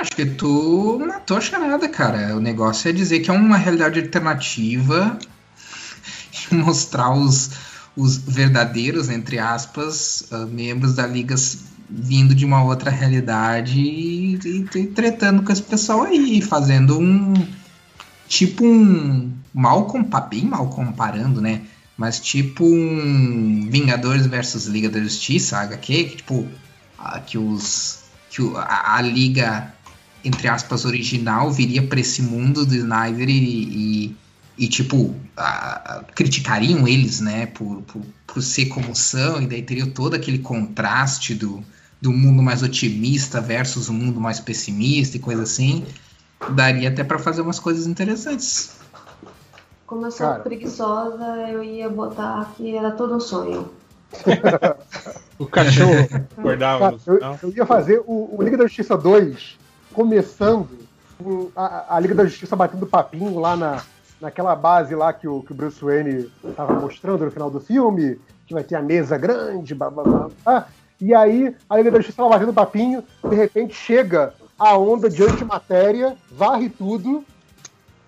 Acho 0.00 0.12
que 0.12 0.24
tu 0.24 0.98
matou 1.06 1.36
a 1.36 1.40
charada, 1.40 1.88
cara. 1.88 2.34
O 2.36 2.40
negócio 2.40 2.88
é 2.88 2.92
dizer 2.92 3.20
que 3.20 3.30
é 3.30 3.32
uma 3.32 3.56
realidade 3.56 4.00
alternativa 4.00 5.18
e 6.50 6.54
mostrar 6.54 7.12
os, 7.12 7.50
os 7.96 8.16
verdadeiros, 8.16 9.08
entre 9.10 9.38
aspas, 9.38 10.24
ah, 10.32 10.46
membros 10.46 10.94
da 10.94 11.06
Liga 11.06 11.34
vindo 11.90 12.34
de 12.34 12.44
uma 12.46 12.64
outra 12.64 12.90
realidade 12.90 13.78
e, 13.78 14.34
e- 14.42 14.66
e 14.78 14.86
tretando 14.86 15.42
com 15.42 15.52
esse 15.52 15.62
pessoal 15.62 16.04
aí, 16.04 16.40
fazendo 16.40 16.98
um. 16.98 17.34
Tipo 18.26 18.64
um. 18.64 19.30
Mal 19.52 19.84
compa 19.84 20.18
bem 20.22 20.46
mal 20.46 20.68
comparando, 20.70 21.38
né? 21.42 21.60
Mas 22.02 22.18
tipo 22.18 22.64
um 22.64 23.68
Vingadores 23.70 24.26
versus 24.26 24.66
Liga 24.66 24.90
da 24.90 24.98
Justiça, 25.00 25.58
HQ, 25.58 26.04
que 26.04 26.16
tipo. 26.16 26.48
ah, 26.98 27.20
que 27.20 27.38
os. 27.38 28.00
que 28.28 28.42
a, 28.56 28.96
a 28.96 29.00
Liga 29.02 29.72
entre 30.24 30.48
aspas, 30.48 30.84
original 30.84 31.52
viria 31.52 31.82
para 31.82 32.00
esse 32.00 32.22
mundo 32.22 32.64
do 32.66 32.74
Snyder 32.74 33.28
e, 33.28 33.32
e, 33.34 34.16
e, 34.56 34.68
tipo, 34.68 35.14
a- 35.36 35.98
a- 35.98 36.04
criticariam 36.14 36.86
eles, 36.86 37.20
né, 37.20 37.46
por, 37.46 37.82
por, 37.82 38.02
por 38.26 38.42
ser 38.42 38.66
como 38.66 38.94
são, 38.94 39.42
e 39.42 39.46
daí 39.46 39.62
teria 39.62 39.86
todo 39.86 40.14
aquele 40.14 40.38
contraste 40.38 41.34
do, 41.34 41.64
do 42.00 42.12
mundo 42.12 42.42
mais 42.42 42.62
otimista 42.62 43.40
versus 43.40 43.88
o 43.88 43.92
mundo 43.92 44.20
mais 44.20 44.38
pessimista 44.40 45.16
e 45.16 45.20
coisa 45.20 45.42
assim. 45.42 45.84
Daria 46.54 46.88
até 46.88 47.04
para 47.04 47.18
fazer 47.18 47.42
umas 47.42 47.58
coisas 47.58 47.86
interessantes. 47.86 48.70
Como 49.92 50.06
eu 50.06 50.10
sou 50.10 50.26
Cara. 50.26 50.40
preguiçosa, 50.40 51.22
eu 51.50 51.62
ia 51.62 51.86
botar 51.86 52.50
que 52.56 52.74
era 52.74 52.92
todo 52.92 53.14
um 53.14 53.20
sonho. 53.20 53.70
O 55.38 55.44
cachorro 55.44 56.08
acordava 56.34 56.96
eu, 57.06 57.20
eu 57.42 57.52
ia 57.54 57.66
fazer 57.66 58.02
o, 58.06 58.34
o 58.34 58.42
Liga 58.42 58.56
da 58.56 58.64
Justiça 58.64 58.96
2 58.96 59.58
começando 59.92 60.66
com 61.22 61.50
a, 61.54 61.94
a 61.94 62.00
Liga 62.00 62.14
da 62.14 62.24
Justiça 62.24 62.56
batendo 62.56 62.86
papinho 62.86 63.38
lá 63.38 63.54
na, 63.54 63.82
naquela 64.18 64.56
base 64.56 64.94
lá 64.94 65.12
que 65.12 65.28
o, 65.28 65.42
que 65.42 65.52
o 65.52 65.54
Bruce 65.54 65.84
Wayne 65.84 66.32
tava 66.56 66.72
mostrando 66.80 67.26
no 67.26 67.30
final 67.30 67.50
do 67.50 67.60
filme, 67.60 68.18
que 68.46 68.54
vai 68.54 68.64
ter 68.64 68.76
a 68.76 68.82
mesa 68.82 69.18
grande, 69.18 69.74
blá, 69.74 69.90
blá, 69.90 70.04
blá, 70.04 70.30
blá. 70.42 70.68
E 70.98 71.14
aí 71.14 71.54
a 71.68 71.76
Liga 71.76 71.90
da 71.90 71.98
Justiça 71.98 72.22
lá 72.22 72.30
batendo 72.30 72.54
papinho, 72.54 73.04
de 73.28 73.36
repente 73.36 73.74
chega 73.74 74.32
a 74.58 74.74
onda 74.74 75.10
de 75.10 75.22
antimatéria, 75.22 76.16
varre 76.30 76.70
tudo, 76.70 77.22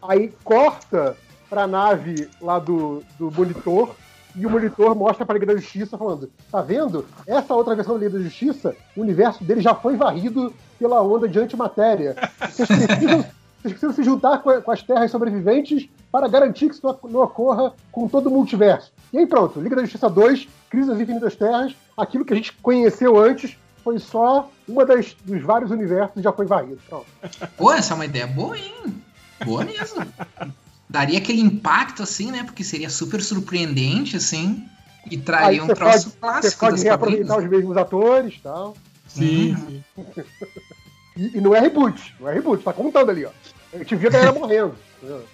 aí 0.00 0.32
corta 0.42 1.14
pra 1.55 1.68
nave 1.68 2.28
lá 2.41 2.58
do, 2.58 3.00
do 3.16 3.31
monitor, 3.31 3.94
e 4.34 4.44
o 4.44 4.50
monitor 4.50 4.92
mostra 4.97 5.24
pra 5.24 5.34
Liga 5.34 5.47
da 5.47 5.57
Justiça 5.57 5.97
falando: 5.97 6.28
tá 6.50 6.60
vendo? 6.60 7.07
Essa 7.24 7.55
outra 7.55 7.76
versão 7.76 7.94
da 7.94 8.05
Liga 8.05 8.18
da 8.18 8.24
Justiça, 8.24 8.74
o 8.97 9.00
universo 9.02 9.44
dele 9.44 9.60
já 9.60 9.73
foi 9.74 9.97
varrido 9.97 10.52
pela 10.81 11.00
onda 11.00 11.28
de 11.28 11.39
antimatéria. 11.39 12.16
Vocês 12.41 12.66
precisam, 12.68 13.18
vocês 13.62 13.73
precisam 13.73 13.92
se 13.92 14.02
juntar 14.02 14.39
com, 14.39 14.50
a- 14.50 14.60
as 14.66 14.83
terras 14.83 15.08
sobreviventes 15.12 15.89
para 16.10 16.26
garantir 16.26 16.68
que 16.68 16.74
isso 16.74 16.84
não- 16.84 17.10
não 17.10 17.20
ocorra 17.23 17.73
com 17.92 18.08
todo 18.08 18.26
o 18.26 18.31
multiverso. 18.31 18.92
E 19.12 19.18
aí 19.18 19.26
pronto, 19.26 19.60
Liga 19.60 19.76
da 19.76 19.83
Justiça 19.83 20.10
2, 20.10 20.49
Crise 20.68 20.89
das 20.89 20.99
Infinitas 20.99 21.36
Terras, 21.36 21.73
aquilo 21.97 22.24
que 22.24 22.33
a 22.33 22.36
gente 22.36 22.52
conheceu 22.55 23.16
antes 23.16 23.57
foi 23.84 24.00
só 24.00 24.50
uma 24.66 24.84
das, 24.84 25.15
dos 25.24 25.41
vários 25.42 25.70
universos 25.70 26.20
já 26.20 26.33
foi 26.33 26.47
varrido. 26.47 26.81
Pronto. 26.89 27.07
Pô, 27.57 27.73
essa 27.73 27.92
é 27.92 27.94
uma 27.94 28.05
ideia 28.07 28.26
boa, 28.26 28.58
hein? 28.58 28.74
Boa 29.44 29.62
mesmo. 29.65 30.05
Daria 30.88 31.18
aquele 31.18 31.40
impacto, 31.40 32.02
assim, 32.02 32.30
né? 32.30 32.42
Porque 32.44 32.62
seria 32.62 32.90
super 32.90 33.22
surpreendente, 33.22 34.16
assim. 34.16 34.64
E 35.10 35.16
Aí 35.16 35.20
traria 35.20 35.64
um 35.64 35.68
troço 35.68 36.10
pode, 36.10 36.16
clássico 36.20 36.50
você 36.52 36.56
pode 36.58 36.72
das 36.76 36.82
reaproveitar 36.82 37.26
quadrinhos. 37.26 37.52
os 37.52 37.58
mesmos 37.58 37.76
atores 37.76 38.34
e 38.34 38.40
tal. 38.40 38.76
Sim, 39.08 39.50
Uhum. 39.54 39.82
sim. 39.96 40.14
E, 41.16 41.38
e 41.38 41.40
não 41.40 41.54
é 41.54 41.60
reboot, 41.60 42.12
não 42.18 42.28
é 42.28 42.34
reboot, 42.34 42.64
tá 42.64 42.72
contando 42.72 43.08
ali, 43.08 43.24
ó. 43.24 43.30
A 43.72 43.78
gente 43.78 43.94
viu 43.94 44.08
a 44.08 44.12
galera 44.12 44.32
morrendo. 44.32 44.74
entendeu? 44.98 45.24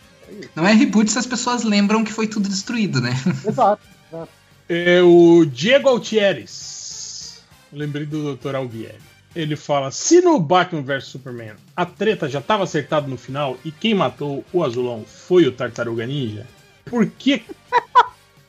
Não 0.54 0.66
é 0.66 0.74
reboot 0.74 1.10
se 1.10 1.18
as 1.18 1.24
pessoas 1.26 1.64
lembram 1.64 2.04
que 2.04 2.12
foi 2.12 2.26
tudo 2.26 2.50
destruído, 2.50 3.00
né? 3.00 3.12
Exato, 3.48 3.80
exato. 4.12 4.28
É 4.68 5.00
o 5.00 5.46
Diego 5.46 5.88
Altieres. 5.88 7.40
Lembrei 7.72 8.04
do 8.04 8.36
Dr. 8.36 8.56
Albieri. 8.56 9.00
Ele 9.34 9.54
fala: 9.56 9.90
se 9.90 10.20
no 10.20 10.38
Batman 10.40 10.82
vs 10.82 11.04
Superman 11.04 11.52
a 11.76 11.86
treta 11.86 12.28
já 12.28 12.40
estava 12.40 12.64
acertada 12.64 13.06
no 13.06 13.16
final 13.16 13.56
e 13.64 13.70
quem 13.70 13.94
matou 13.94 14.44
o 14.52 14.64
azulão 14.64 15.04
foi 15.06 15.46
o 15.46 15.52
Tartaruga 15.52 16.06
Ninja, 16.06 16.46
por 16.84 17.06
que. 17.06 17.42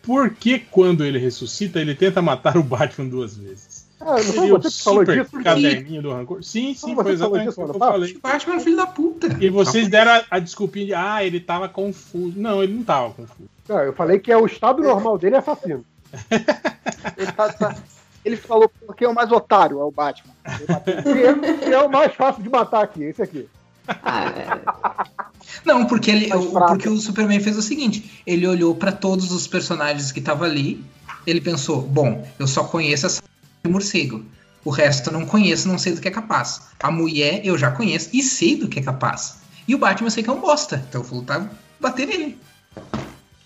Por 0.04 0.32
que 0.34 0.58
quando 0.58 1.06
ele 1.06 1.20
ressuscita 1.20 1.80
ele 1.80 1.94
tenta 1.94 2.24
matar 2.24 2.58
o 2.58 2.64
Batman 2.64 3.08
duas 3.08 3.38
vezes? 3.38 3.86
Ah, 4.00 4.16
não 4.16 4.18
Seria 4.18 4.56
o 4.56 4.60
você 4.60 4.70
que 4.76 4.84
falou 4.84 5.00
super 5.06 5.24
disso? 5.24 5.44
caderninho 5.44 6.02
do 6.02 6.12
rancor? 6.12 6.44
Sim, 6.44 6.74
sim, 6.74 6.96
Não, 6.96 7.04
foi 7.04 7.12
exatamente 7.12 7.50
disso 7.50 7.62
o 7.62 7.66
que 7.70 7.76
eu 7.76 7.80
falei. 7.80 8.18
Batman 8.20 8.56
é 8.56 8.60
filho 8.62 8.78
da 8.78 8.88
puta. 8.88 9.28
E 9.40 9.48
vocês 9.52 9.88
deram 9.88 10.14
a, 10.14 10.24
a 10.32 10.40
desculpinha 10.40 10.86
de, 10.88 10.94
ah, 10.96 11.24
ele 11.24 11.40
tava 11.40 11.70
confuso. 11.70 12.34
Não, 12.36 12.64
ele 12.64 12.74
não 12.74 12.84
tava 12.84 13.14
confuso. 13.14 13.48
Não, 13.70 13.78
eu 13.78 13.94
falei 13.94 14.18
que 14.18 14.32
é 14.32 14.38
o 14.38 14.48
estado 14.48 14.82
normal 14.82 15.20
dele 15.20 15.36
é 15.36 15.38
assassino. 15.38 15.86
Ele, 17.16 17.32
tá- 17.34 17.54
tá- 17.54 17.76
ele 18.24 18.38
falou 18.38 18.72
porque 18.86 19.06
é 19.06 19.10
o 19.10 19.14
mais 19.14 19.32
otário, 19.32 19.80
é 19.80 19.84
o 19.84 19.92
Batman. 19.92 20.34
E 21.06 21.70
é, 21.70 21.74
é 21.74 21.80
o 21.80 21.90
mais 21.90 22.14
fácil 22.14 22.44
de 22.44 22.50
matar 22.50 22.84
aqui, 22.84 23.04
esse 23.04 23.22
aqui. 23.22 23.48
Não, 25.66 25.86
porque, 25.86 26.12
ele, 26.12 26.30
porque 26.30 26.88
o 26.88 26.98
Superman 26.98 27.40
fez 27.40 27.58
o 27.58 27.62
seguinte: 27.62 28.22
ele 28.26 28.48
olhou 28.48 28.76
pra 28.76 28.92
todos 28.92 29.32
os 29.32 29.48
personagens 29.48 30.12
que 30.12 30.20
estavam 30.20 30.46
ali, 30.46 30.84
ele 31.26 31.42
pensou, 31.42 31.82
bom, 31.82 32.28
eu 32.40 32.48
só 32.48 32.64
conheço 32.64 33.06
essa 33.06 33.22
de 33.64 33.70
morcego. 33.70 34.24
O 34.64 34.70
resto 34.70 35.10
eu 35.10 35.14
não 35.14 35.26
conheço, 35.26 35.68
não 35.68 35.78
sei 35.78 35.94
do 35.94 36.02
que 36.02 36.08
é 36.08 36.12
capaz. 36.12 36.62
A 36.80 36.92
mulher 36.92 37.42
eu 37.44 37.58
já 37.58 37.72
conheço 37.72 38.10
e 38.14 38.22
sei 38.22 38.56
do 38.56 38.68
que 38.68 38.80
é 38.80 38.84
capaz. 38.84 39.40
E 39.68 39.74
o 39.74 39.78
Batman 39.78 40.08
eu 40.08 40.12
sei 40.12 40.24
que 40.24 40.30
é 40.30 40.34
um 40.34 40.40
bosta. 40.40 40.84
Então 40.88 41.02
eu 41.02 41.08
vou 41.08 41.20
lutar 41.20 41.50
bater 41.80 42.08
nele. 42.08 42.38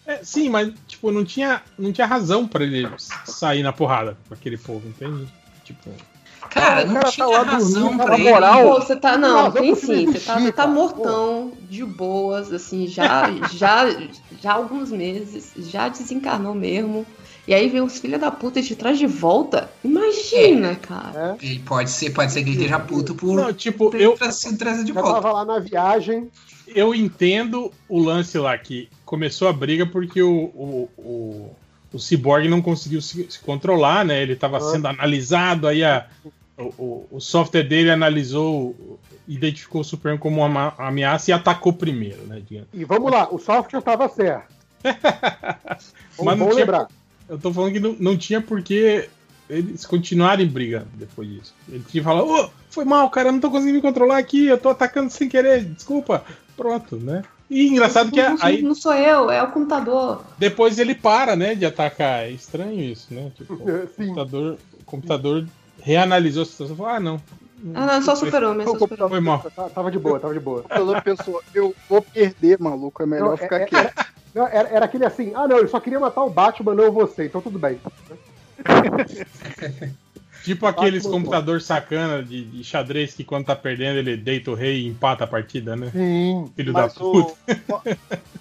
É, 0.07 0.19
sim, 0.23 0.49
mas 0.49 0.71
tipo, 0.87 1.11
não 1.11 1.25
tinha, 1.25 1.61
não 1.77 1.91
tinha 1.91 2.05
razão 2.05 2.47
pra 2.47 2.63
ele 2.63 2.87
sair 3.25 3.63
na 3.63 3.73
porrada 3.73 4.15
com 4.27 4.33
aquele 4.33 4.57
povo, 4.57 4.87
entende? 4.87 5.27
Tipo. 5.63 5.89
Cara, 6.49 6.83
o 6.83 6.87
não 6.87 6.93
cara 6.93 7.05
tá 7.05 7.11
tinha 7.11 7.25
lá 7.25 7.41
razão 7.41 7.81
dormindo, 7.81 8.03
pra 8.03 8.19
ele. 8.19 8.29
moral, 8.29 8.63
Pô, 8.63 8.73
você 8.81 8.95
tá. 8.95 9.17
Não, 9.17 9.51
tem 9.51 9.73
sim. 9.75 10.05
Você 10.05 10.19
tá, 10.51 10.51
tá 10.51 10.67
mortão, 10.67 11.53
de 11.67 11.83
boas, 11.83 12.53
assim, 12.53 12.87
já, 12.87 13.23
já, 13.51 13.85
já 14.41 14.51
há 14.51 14.53
alguns 14.53 14.91
meses, 14.91 15.51
já 15.57 15.89
desencarnou 15.89 16.53
mesmo. 16.53 17.05
E 17.47 17.53
aí 17.53 17.67
vem 17.69 17.81
uns 17.81 17.99
filha 17.99 18.17
da 18.17 18.31
puta 18.31 18.61
de 18.61 18.75
trás 18.75 18.97
de 18.97 19.05
volta. 19.07 19.69
Imagina, 19.83 20.71
É. 20.71 20.75
cara. 20.75 21.37
Ele 21.41 21.59
pode 21.59 21.89
ser, 21.91 22.11
pode 22.11 22.31
ser 22.31 22.43
que 22.43 22.49
ele 22.49 22.57
esteja 22.57 22.79
puto 22.79 23.13
por 23.15 23.35
Não, 23.35 23.53
tipo, 23.53 23.89
ter 23.91 24.01
eu, 24.01 24.15
trazido 24.17 24.83
de 24.85 24.93
Já 24.93 25.01
volta. 25.01 25.21
tava 25.21 25.31
lá 25.33 25.45
na 25.45 25.59
viagem. 25.59 26.29
Eu 26.67 26.93
entendo 26.93 27.71
o 27.87 27.99
lance 27.99 28.37
lá 28.37 28.57
que 28.57 28.89
começou 29.05 29.47
a 29.47 29.53
briga 29.53 29.85
porque 29.85 30.21
o, 30.21 30.45
o, 30.53 30.89
o, 30.97 31.55
o 31.93 31.99
Cyborg 31.99 32.47
não 32.47 32.61
conseguiu 32.61 33.01
se, 33.01 33.29
se 33.29 33.39
controlar, 33.39 34.05
né? 34.05 34.21
Ele 34.21 34.33
estava 34.33 34.59
sendo 34.59 34.87
analisado, 34.87 35.67
aí 35.67 35.83
a, 35.83 36.07
o, 36.57 37.05
o, 37.11 37.19
software 37.19 37.63
dele 37.63 37.91
analisou, 37.91 38.99
identificou 39.27 39.81
o 39.81 39.83
Superman 39.83 40.19
como 40.19 40.45
uma 40.45 40.73
ameaça 40.77 41.31
e 41.31 41.33
atacou 41.33 41.73
primeiro, 41.73 42.23
né? 42.23 42.41
E 42.73 42.85
vamos 42.85 43.11
lá, 43.11 43.27
o 43.31 43.37
software 43.37 43.81
tava 43.81 44.07
certo. 44.09 44.53
Mas 46.23 46.37
não 46.37 46.47
tinha, 46.47 46.59
lembrar. 46.59 46.87
eu 47.27 47.37
tô 47.37 47.51
falando 47.51 47.73
que 47.73 47.79
não, 47.79 47.95
não 47.99 48.17
tinha 48.17 48.39
porque 48.39 49.09
eles 49.49 49.85
continuarem 49.85 50.47
brigando 50.47 50.87
depois 50.93 51.27
disso. 51.27 51.53
Ele 51.67 51.83
tinha 51.89 52.01
que 52.01 52.03
falar, 52.03 52.23
ô, 52.23 52.49
foi 52.69 52.85
mal, 52.85 53.09
cara, 53.09 53.29
eu 53.29 53.33
não 53.33 53.39
tô 53.39 53.51
conseguindo 53.51 53.75
me 53.75 53.81
controlar 53.81 54.17
aqui, 54.17 54.45
eu 54.45 54.57
tô 54.57 54.69
atacando 54.69 55.09
sem 55.09 55.27
querer, 55.27 55.63
desculpa. 55.63 56.23
Pronto, 56.55 56.95
né? 56.97 57.23
E 57.49 57.67
engraçado 57.67 58.11
que 58.11 58.21
não, 58.21 58.37
aí 58.41 58.61
não 58.61 58.73
sou 58.73 58.93
eu, 58.93 59.29
é 59.29 59.43
o 59.43 59.51
computador. 59.51 60.23
depois 60.37 60.79
ele 60.79 60.95
para, 60.95 61.35
né, 61.35 61.53
de 61.53 61.65
atacar. 61.65 62.23
É 62.23 62.31
estranho 62.31 62.79
isso, 62.79 63.13
né? 63.13 63.31
Tipo, 63.35 63.53
o 63.69 63.87
computador, 63.87 64.57
o 64.79 64.83
computador 64.85 65.45
reanalisou 65.81 66.43
a 66.43 66.45
situação 66.45 66.73
e 66.73 66.77
falou, 66.77 66.91
ah, 66.91 66.99
não. 66.99 67.21
Ah, 67.73 67.85
não, 67.85 68.01
só 68.01 68.15
super-homem, 68.15 68.61
é 68.61 68.65
só 68.65 68.77
super 68.77 68.97
Foi 68.97 69.19
mal. 69.19 69.43
Tá- 69.55 69.69
Tava 69.69 69.91
de 69.91 69.99
boa, 69.99 70.19
tava 70.19 70.33
de 70.33 70.39
boa. 70.39 70.59
O 70.59 70.63
computador 70.63 71.01
pensou, 71.01 71.41
eu 71.53 71.75
vou 71.89 72.01
perder, 72.01 72.59
maluco, 72.59 73.01
é 73.01 73.05
melhor 73.05 73.29
Não, 73.29 73.37
ficar 73.37 73.61
é- 73.61 73.65
quieto. 73.65 74.05
Não, 74.33 74.47
era, 74.47 74.67
era 74.69 74.85
aquele 74.85 75.05
assim, 75.05 75.31
ah 75.33 75.47
não, 75.47 75.59
ele 75.59 75.67
só 75.69 75.79
queria 75.79 75.99
matar 75.99 76.23
o 76.23 76.29
Batman, 76.29 76.75
não 76.75 76.91
você, 76.91 77.25
então 77.25 77.41
tudo 77.41 77.57
bem. 77.57 77.79
Tipo 80.45 80.65
aqueles 80.67 81.03
Batman, 81.03 81.17
computador 81.19 81.61
sacana 81.61 82.23
de, 82.23 82.45
de 82.45 82.63
xadrez 82.63 83.13
que 83.13 83.23
quando 83.23 83.45
tá 83.47 83.55
perdendo 83.55 83.97
ele 83.99 84.15
deita 84.15 84.51
o 84.51 84.53
rei 84.55 84.81
e 84.83 84.87
empata 84.87 85.23
a 85.23 85.27
partida, 85.27 85.75
né? 85.75 85.89
Sim. 85.91 86.49
Filho 86.55 86.71
Mas 86.71 86.93
da 86.93 86.99
puta. 86.99 87.33
o- 87.69 87.81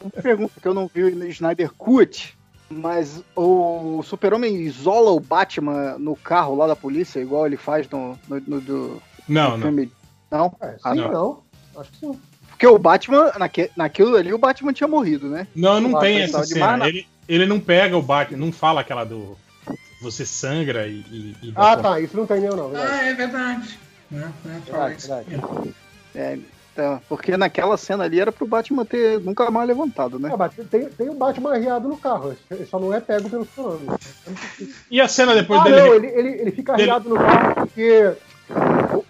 Uma 0.05 0.23
pergunta 0.23 0.53
que 0.61 0.69
eu 0.69 0.75
não 0.75 0.89
vi 0.93 1.11
no 1.11 1.27
Snyder 1.27 1.73
Cut, 1.73 2.37
mas 2.71 3.23
o 3.35 4.03
Super-Homem 4.05 4.57
isola 4.57 5.11
o 5.11 5.19
Batman 5.21 5.97
no 5.99 6.15
carro 6.15 6.55
lá 6.55 6.67
da 6.67 6.77
polícia, 6.77 7.21
igual 7.21 7.47
ele 7.47 7.57
faz 7.57 7.89
no, 7.89 8.19
no, 8.29 8.41
no- 8.47 8.61
do, 8.61 9.03
Não, 9.29 9.51
no 9.53 9.57
não. 9.57 9.63
filme. 9.63 9.93
Não? 10.31 10.57
É, 10.61 10.77
Ah, 10.85 10.93
sim, 10.95 11.01
não. 11.01 11.13
não. 11.13 11.43
Acho 11.81 11.91
que 11.93 11.99
sim. 11.99 12.21
Porque 12.49 12.67
o 12.67 12.79
Batman, 12.79 13.33
naque, 13.39 13.71
naquilo 13.77 14.17
ali, 14.17 14.33
o 14.33 14.39
Batman 14.39 14.73
tinha 14.73 14.87
morrido, 14.87 15.29
né? 15.29 15.47
Não, 15.57 15.81
não 15.81 15.99
tem 15.99 16.21
essa 16.21 16.45
cena. 16.45 16.77
na- 16.77 16.89
Ele, 16.89 17.07
ele 17.29 17.47
não 17.47 17.59
pega 17.59 17.97
o 17.97 18.03
Batman, 18.03 18.39
não 18.39 18.53
fala 18.53 18.81
aquela 18.83 19.05
do. 19.05 19.37
Você 20.05 20.27
sangra 20.27 20.87
e. 20.87 21.01
e, 21.11 21.37
e 21.43 21.53
Ah, 21.57 21.77
tá, 21.77 21.99
isso 21.99 22.17
não 22.17 22.27
tem 22.27 22.41
mesmo 22.41 22.57
não. 22.57 22.69
verdade. 22.69 22.93
Ah, 22.93 23.03
é 23.05 23.15
verdade. 23.15 23.79
Não, 24.11 24.21
não, 24.45 24.61
fala 24.63 24.89
Verdade. 24.89 25.27
É, 26.15 26.39
então, 26.73 27.01
porque 27.09 27.37
naquela 27.37 27.77
cena 27.77 28.05
ali 28.05 28.21
era 28.21 28.31
pro 28.31 28.47
Batman 28.47 28.85
ter 28.85 29.19
nunca 29.21 29.51
mais 29.51 29.67
levantado, 29.67 30.19
né? 30.19 30.31
É, 30.31 30.65
tem, 30.65 30.89
tem 30.91 31.09
o 31.09 31.15
Batman 31.15 31.53
arriado 31.55 31.89
no 31.89 31.97
carro, 31.97 32.37
ele 32.51 32.67
só 32.67 32.79
não 32.79 32.93
é 32.93 33.01
pego 33.01 33.31
pelo 33.31 33.45
super-homem. 33.47 33.89
E 34.91 35.01
a 35.01 35.09
cena 35.09 35.35
depois 35.35 35.61
Ah, 35.61 35.65
dele. 35.65 35.81
não, 35.81 35.95
ele, 35.95 36.07
ele, 36.09 36.29
ele 36.43 36.51
fica 36.53 36.73
dele- 36.75 36.91
arriado 36.91 37.09
no 37.09 37.17
carro 37.17 37.55
porque 37.67 38.17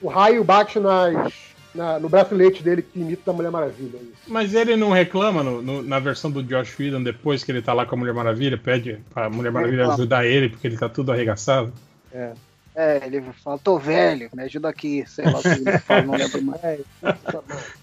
o, 0.00 0.06
o 0.06 0.08
raio 0.08 0.44
bate 0.44 0.78
nas, 0.78 1.32
na- 1.74 1.98
no 1.98 2.08
bracelete 2.08 2.62
dele 2.62 2.82
que 2.82 2.98
imita 3.00 3.22
da 3.26 3.32
Mulher 3.32 3.50
Maravilha. 3.50 3.96
isso. 3.96 4.22
Mas 4.28 4.54
ele 4.54 4.76
não 4.76 4.90
reclama 4.90 5.42
no- 5.42 5.60
no- 5.62 5.82
na 5.82 5.98
versão 5.98 6.30
do 6.30 6.42
Josh 6.42 6.78
Whedon 6.78 7.02
depois 7.02 7.42
que 7.42 7.50
ele 7.52 7.60
tá 7.62 7.72
lá 7.72 7.84
com 7.86 7.94
a 7.94 7.98
Mulher 7.98 8.14
Maravilha, 8.14 8.56
pede 8.58 8.98
pra 9.12 9.28
Mulher 9.28 9.50
Maravilha 9.50 9.88
ajudar 9.92 10.24
ele 10.24 10.48
porque 10.50 10.66
ele 10.66 10.76
tá 10.76 10.88
tudo 10.88 11.12
arregaçado. 11.12 11.72
É. 12.12 12.32
É, 12.76 13.06
ele 13.06 13.22
fala, 13.44 13.56
tô 13.58 13.78
velho, 13.78 14.28
me 14.34 14.42
ajuda 14.42 14.68
aqui, 14.68 15.04
sei 15.06 15.24
lá 15.26 15.38
o 15.38 15.42
que 15.42 15.48
ele 15.48 15.78
fala, 15.78 16.02
não 16.02 16.14
lembro 16.16 16.42
mais. 16.42 16.80
É, 17.02 17.14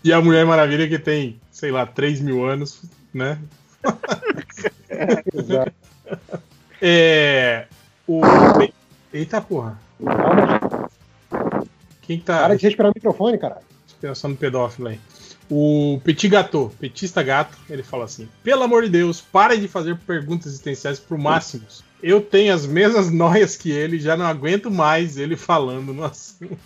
E 0.03 0.11
a 0.11 0.20
Mulher 0.22 0.45
Maravilha 0.45 0.86
que 0.88 1.00
tem, 1.00 1.40
sei 1.50 1.72
lá, 1.72 1.86
3 1.86 2.20
mil 2.20 2.44
anos, 2.45 2.82
né? 3.14 3.38
exato. 5.34 5.72
É. 6.82 7.68
O. 8.08 8.22
Eita 9.14 9.40
porra. 9.42 9.80
Quem 12.02 12.20
tá. 12.20 12.40
Para 12.42 12.56
de 12.58 12.64
respirar 12.66 12.92
o 12.92 12.94
microfone, 12.95 13.38
caralho. 13.38 13.61
Pensando 14.01 14.31
no 14.31 14.38
pedófilo 14.38 14.88
aí. 14.88 14.99
O 15.49 16.01
Petit 16.03 16.27
Gato, 16.27 16.71
Petista 16.80 17.21
Gato, 17.21 17.57
ele 17.69 17.83
fala 17.83 18.05
assim: 18.05 18.27
Pelo 18.43 18.63
amor 18.63 18.83
de 18.83 18.89
Deus, 18.89 19.21
pare 19.21 19.57
de 19.57 19.67
fazer 19.67 19.97
perguntas 19.99 20.47
existenciais 20.47 20.99
pro 20.99 21.19
Máximos. 21.19 21.83
Eu 22.01 22.19
tenho 22.19 22.53
as 22.53 22.65
mesmas 22.65 23.11
noias 23.13 23.55
que 23.55 23.69
ele, 23.69 23.99
já 23.99 24.17
não 24.17 24.25
aguento 24.25 24.71
mais 24.71 25.17
ele 25.17 25.38
falando 25.38 25.93
no 25.93 26.03
assunto. 26.03 26.57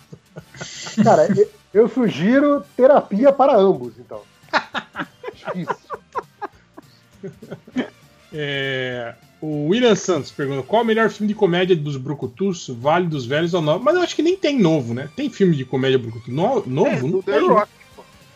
Cara, 1.04 1.26
eu, 1.36 1.50
eu 1.74 1.88
sugiro 1.88 2.64
terapia 2.76 3.32
para 3.32 3.56
ambos, 3.56 3.92
então. 3.98 4.22
Difícil. 5.34 5.76
É, 8.32 9.14
o 9.46 9.68
William 9.68 9.94
Santos 9.94 10.30
pergunta: 10.30 10.62
qual 10.62 10.82
o 10.82 10.84
melhor 10.84 11.08
filme 11.10 11.28
de 11.32 11.34
comédia 11.38 11.76
dos 11.76 11.96
Brucutus, 11.96 12.68
Vale 12.68 13.06
dos 13.06 13.24
Velhos 13.26 13.54
ou 13.54 13.62
Novo? 13.62 13.84
Mas 13.84 13.94
eu 13.94 14.02
acho 14.02 14.16
que 14.16 14.22
nem 14.22 14.36
tem 14.36 14.58
novo, 14.58 14.92
né? 14.94 15.08
Tem 15.14 15.30
filme 15.30 15.54
de 15.56 15.64
comédia 15.64 15.98
Brucutu 15.98 16.30
no, 16.30 16.64
novo? 16.66 16.88
É, 16.88 17.00
não 17.02 17.22
The 17.22 17.32
tem. 17.38 17.48
Rock. 17.48 17.68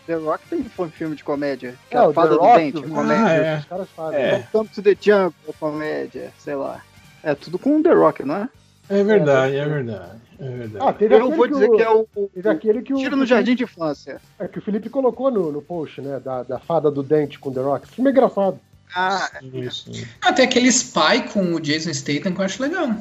The 0.07 0.15
Rock 0.15 0.45
tem 0.49 0.59
um 0.79 0.89
filme 0.91 1.15
de 1.17 1.23
comédia. 1.25 1.75
Que 1.89 1.97
É, 1.97 2.01
é, 2.01 2.03
o 2.03 2.11
a 2.11 2.13
Fada 2.15 2.37
do 2.37 2.41
Dente, 2.55 2.79
o- 2.79 2.89
comédia. 2.89 3.25
Ah, 3.27 3.33
é. 3.33 3.59
Os 3.59 3.65
caras 3.67 3.89
fazem. 3.95 4.21
É. 4.21 4.33
Welcome 4.33 4.69
to 4.75 4.83
the 4.83 4.97
Jungle, 5.01 5.55
comédia, 5.59 6.33
sei 6.39 6.55
lá. 6.55 6.81
É 7.23 7.35
tudo 7.35 7.59
com 7.59 7.77
o 7.79 7.83
The 7.83 7.93
Rock, 7.93 8.25
não 8.25 8.37
é? 8.37 8.49
É 8.89 9.05
verdade, 9.05 9.55
é 9.57 9.69
verdade. 9.69 10.19
É 10.41 10.49
verdade. 10.49 10.85
Ah, 10.85 10.93
teve 10.93 11.15
Eu 11.15 11.21
não 11.21 11.31
vou 11.37 11.47
dizer 11.47 11.71
que 11.71 11.83
é 11.83 11.91
o- 11.91 12.09
Teve 12.35 12.49
aquele 12.49 12.83
que 12.83 12.93
o. 12.93 12.97
Tiro 12.97 13.15
no 13.17 13.25
Jardim 13.27 13.55
de 13.55 13.63
Infância. 13.65 14.21
É 14.39 14.49
que 14.49 14.59
o 14.59 14.63
Felipe 14.63 14.89
colocou 14.91 15.31
no, 15.31 15.53
no 15.53 15.63
post, 15.63 16.01
né? 16.01 16.19
Da, 16.19 16.43
da 16.43 16.59
fada 16.59 16.91
do 16.91 17.03
dente 17.03 17.39
com 17.39 17.53
The 17.53 17.61
Rock. 17.61 17.87
Filme 17.89 18.11
é 18.11 18.13
engraçado. 18.13 18.59
Ah, 18.95 20.33
tem 20.33 20.45
aquele 20.45 20.69
Spy 20.69 21.29
com 21.33 21.55
o 21.55 21.61
Jason 21.61 21.93
Statham 21.93 22.33
que 22.33 22.41
eu 22.41 22.45
acho 22.45 22.63
legal. 22.63 22.95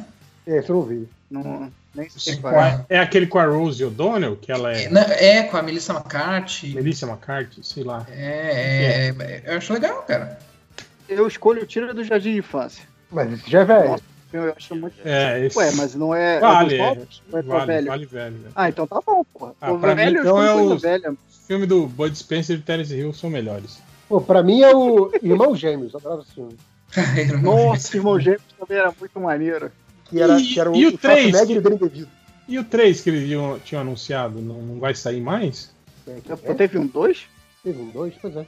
Esse 0.46 0.70
eu 0.70 0.76
não 0.76 0.84
vi. 0.84 1.08
não, 1.30 1.72
nem 1.96 2.10
sei 2.10 2.38
qual 2.38 2.54
é. 2.56 2.86
É 2.90 3.00
aquele 3.00 3.28
com 3.28 3.40
a 3.40 3.46
Rose 3.46 3.84
O'Donnell, 3.84 4.36
que 4.36 4.52
ela 4.52 4.72
é. 4.76 4.90
Não, 4.90 5.02
É, 5.02 5.44
com 5.44 5.58
a 5.58 5.62
Melissa 5.62 5.94
McCarthy. 5.94 6.74
Melissa 6.74 7.06
McCarthy, 7.06 7.62
sei 7.64 7.84
lá. 7.84 8.06
É, 8.12 9.14
é, 9.20 9.24
é, 9.24 9.44
eu 9.46 9.58
acho 9.58 9.74
legal, 9.74 10.02
cara. 10.04 10.40
Eu 11.08 11.28
escolho 11.28 11.64
o 11.64 11.66
Tiro 11.66 11.94
do 11.94 12.04
Jardim 12.04 12.34
de 12.34 12.38
Infância. 12.40 12.84
Mas 13.12 13.32
esse 13.34 13.50
já 13.50 13.62
é 13.62 13.66
velho. 13.66 13.90
Nossa, 13.90 14.04
eu 14.32 14.54
acho 14.56 14.76
muito. 14.76 14.96
É, 15.04 15.46
esse- 15.46 15.58
Ué, 15.58 15.72
mas 15.72 15.96
não 15.96 16.14
é. 16.14 16.40
Vale, 16.40 16.76
é 16.76 16.78
é. 16.78 16.82
Ou 17.32 17.40
é 17.40 17.42
só 17.44 17.48
Vale, 17.50 17.66
velho? 17.66 17.88
vale 17.88 18.06
velho. 18.06 18.36
né? 18.38 18.50
Ah, 18.56 18.70
então 18.70 18.86
tá 18.88 19.02
bom, 19.06 19.24
porra. 19.34 19.54
Ah, 19.60 19.74
velho 19.74 20.14
mim, 20.14 20.20
então 20.20 20.42
é 20.42 20.54
o 20.54 20.78
velha. 20.78 21.14
filme 21.48 21.66
do 21.66 21.88
Bud 21.88 22.16
Spencer 22.16 22.58
e 22.58 22.62
Terence 22.62 22.94
Hill 22.96 23.12
são 23.14 23.30
melhores. 23.30 23.80
Pô, 24.10 24.20
pra 24.20 24.42
mim 24.44 24.62
é 24.62 24.76
o 24.76 25.12
Irmão 25.22 25.56
Gêmeos. 25.56 25.94
Adorava 25.96 26.22
esse 26.24 26.34
filme. 26.34 26.58
Nossa, 27.44 27.96
Irmão 27.96 28.20
Gêmeos 28.20 28.42
também 28.60 28.78
era 28.78 28.92
muito 29.00 29.20
maneiro. 29.20 29.72
Que 30.06 30.20
era, 30.22 30.40
E- 30.40 30.44
que 30.54 30.60
era 30.60 30.72
o, 30.72 30.76
e 30.76 30.86
o 30.88 30.90
o 30.90 30.98
três, 30.98 31.30
Schwarzenegger 31.30 31.46
que- 31.48 31.54
e 31.54 31.58
o 31.58 31.62
Danny 31.62 31.78
DeVito. 31.78 32.12
E 32.48 32.58
o 32.58 32.64
3 32.64 33.02
que 33.02 33.10
eles 33.12 33.30
tinham 33.64 33.82
anunciado, 33.82 34.42
não, 34.42 34.56
não 34.56 34.80
vai 34.80 34.96
sair 34.96 35.22
mais? 35.22 35.72
Pô, 36.44 36.56
Teve 36.56 36.80
um 36.80 36.88
dois? 36.88 37.28
Teve 37.64 37.80
um 37.80 37.90
dois? 37.92 38.16
Pois 38.20 38.36
é. 38.36 38.46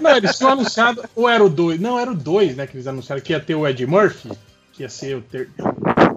Não, 0.00 0.16
eles 0.16 0.36
tinham 0.36 0.50
anunciado, 0.50 1.04
ou 1.14 1.28
era 1.28 1.44
o 1.44 1.48
2? 1.48 1.78
Não, 1.78 1.96
era 1.96 2.10
o 2.10 2.14
2, 2.16 2.56
né? 2.56 2.66
Que 2.66 2.76
eles 2.76 2.88
anunciaram 2.88 3.22
que 3.22 3.32
ia 3.32 3.38
ter 3.38 3.54
o 3.54 3.68
Ed 3.68 3.86
Murphy, 3.86 4.32
que 4.72 4.82
ia 4.82 4.88
ser 4.88 5.16
o 5.16 5.22
ter- 5.22 5.48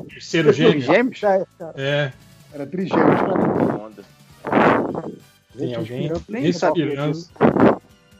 terceiro 0.09 0.51
gêmeo. 0.51 0.81
Gêmeos? 0.81 1.21
É, 1.21 1.45
cara, 1.59 1.73
É, 1.77 2.11
era 2.51 2.65
trigêmeos 2.65 3.19
pra 3.21 3.37
mim. 3.37 3.83
Onda. 3.83 4.03
tem 5.55 5.75
alguém 5.75 6.11
nem 6.27 6.51
sabia. 6.51 6.95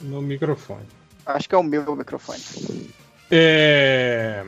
No 0.04 0.22
microfone. 0.22 0.86
Acho 1.26 1.48
que 1.48 1.56
é 1.56 1.58
o 1.58 1.64
meu 1.64 1.96
microfone. 1.96 2.40
É, 3.32 4.44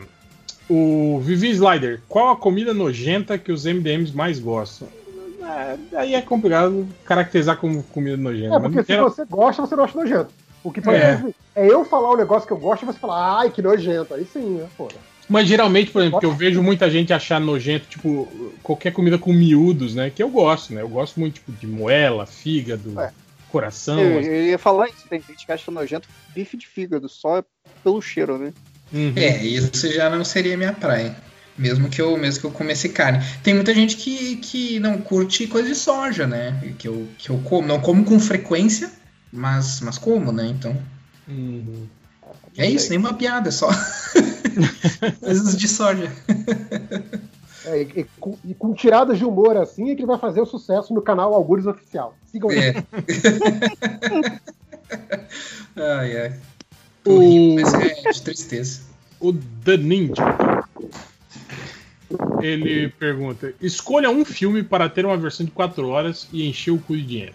O 0.69 1.19
Vivi 1.23 1.49
Slider, 1.51 2.01
qual 2.07 2.31
a 2.31 2.35
comida 2.35 2.73
nojenta 2.73 3.37
que 3.37 3.51
os 3.51 3.65
MDMs 3.65 4.15
mais 4.15 4.39
gostam? 4.39 4.87
É, 5.41 5.97
Aí 5.97 6.15
é 6.15 6.21
complicado 6.21 6.87
caracterizar 7.05 7.57
como 7.57 7.83
comida 7.83 8.17
nojenta. 8.17 8.55
É, 8.55 8.59
porque 8.59 8.83
se 8.83 8.97
você 8.97 9.25
gosta, 9.25 9.61
você 9.61 9.75
não 9.75 9.83
acha 9.83 9.97
nojento. 9.97 10.29
O 10.63 10.71
que 10.71 10.81
pode 10.81 10.97
É. 10.97 11.23
é 11.55 11.71
eu 11.71 11.85
falar 11.85 12.11
um 12.11 12.17
negócio 12.17 12.47
que 12.47 12.53
eu 12.53 12.57
gosto 12.57 12.83
e 12.83 12.85
você 12.87 12.97
falar, 12.99 13.39
ai, 13.39 13.49
que 13.51 13.61
nojento. 13.61 14.13
Aí 14.13 14.25
sim, 14.25 14.55
né, 14.55 14.67
pô. 14.75 14.87
Mas 15.29 15.47
geralmente, 15.47 15.91
por 15.91 16.01
exemplo, 16.01 16.19
que 16.19 16.25
eu 16.25 16.33
vejo 16.33 16.61
muita 16.61 16.89
gente 16.89 17.11
achar 17.13 17.39
nojento, 17.39 17.87
tipo, 17.87 18.27
qualquer 18.61 18.91
comida 18.91 19.17
com 19.17 19.33
miúdos, 19.33 19.95
né? 19.95 20.11
Que 20.11 20.21
eu 20.21 20.29
gosto, 20.29 20.73
né? 20.73 20.81
Eu 20.81 20.89
gosto 20.89 21.19
muito, 21.19 21.35
tipo, 21.35 21.51
de 21.51 21.65
moela, 21.65 22.25
fígado, 22.25 22.99
É. 22.99 23.11
coração. 23.55 23.97
Eu, 23.97 24.19
assim. 24.19 24.27
eu 24.27 24.45
ia 24.47 24.57
falar 24.59 24.89
isso, 24.89 25.07
tem 25.09 25.21
gente 25.21 25.45
que 25.45 25.51
acha 25.51 25.71
nojento 25.71 26.09
bife 26.33 26.57
de 26.57 26.67
fígado, 26.67 27.07
só 27.07 27.41
pelo 27.81 28.01
cheiro, 28.01 28.37
né? 28.37 28.51
Uhum. 28.91 29.13
É, 29.15 29.41
isso 29.45 29.89
já 29.93 30.09
não 30.09 30.25
seria 30.25 30.57
minha 30.57 30.73
praia. 30.73 31.15
Mesmo 31.57 31.87
que 31.87 32.01
eu, 32.01 32.17
mesmo 32.17 32.41
que 32.41 32.47
eu 32.47 32.51
comesse 32.51 32.89
carne. 32.89 33.25
Tem 33.41 33.53
muita 33.53 33.73
gente 33.73 33.95
que, 33.95 34.35
que 34.37 34.77
não 34.81 34.97
curte 34.97 35.47
coisa 35.47 35.69
de 35.69 35.75
soja, 35.75 36.27
né? 36.27 36.75
Que 36.77 36.89
eu, 36.89 37.07
que 37.17 37.29
eu 37.29 37.37
como. 37.45 37.65
Não 37.65 37.79
como 37.79 38.03
com 38.03 38.19
frequência, 38.19 38.91
mas, 39.31 39.79
mas 39.79 39.97
como, 39.97 40.33
né? 40.33 40.47
Então. 40.47 40.77
Uhum. 41.25 41.87
É 42.57 42.69
isso, 42.69 42.89
nenhuma 42.89 43.13
piada, 43.13 43.47
é 43.47 43.51
só. 43.51 43.69
Coisas 45.23 45.57
de 45.57 45.67
soja. 45.69 46.11
É, 47.65 47.81
e, 47.81 47.99
e 48.01 48.03
com, 48.19 48.37
e 48.45 48.53
com 48.53 48.73
tiradas 48.73 49.17
de 49.17 49.25
humor 49.25 49.57
assim 49.57 49.89
é 49.91 49.95
que 49.95 50.01
ele 50.01 50.07
vai 50.07 50.19
fazer 50.19 50.41
o 50.41 50.45
sucesso 50.45 50.93
no 50.93 51.01
canal 51.01 51.33
Algures 51.33 51.65
Oficial. 51.65 52.15
Sigam 52.25 52.51
ele. 52.51 52.77
É. 52.77 52.83
ai, 55.99 56.17
ai. 56.21 56.39
O- 57.05 57.19
rindo, 57.19 57.61
mas 57.61 57.73
é 57.73 58.11
de 58.11 58.21
tristeza. 58.21 58.81
O 59.19 59.33
The 59.33 59.77
Ninja. 59.77 60.23
Ele 62.41 62.89
pergunta: 62.89 63.53
escolha 63.61 64.09
um 64.09 64.23
filme 64.23 64.63
para 64.63 64.87
ter 64.89 65.05
uma 65.05 65.17
versão 65.17 65.45
de 65.45 65.51
4 65.51 65.87
horas 65.87 66.27
e 66.31 66.47
encher 66.47 66.71
o 66.71 66.79
cu 66.79 66.95
de 66.95 67.03
dinheiro. 67.03 67.33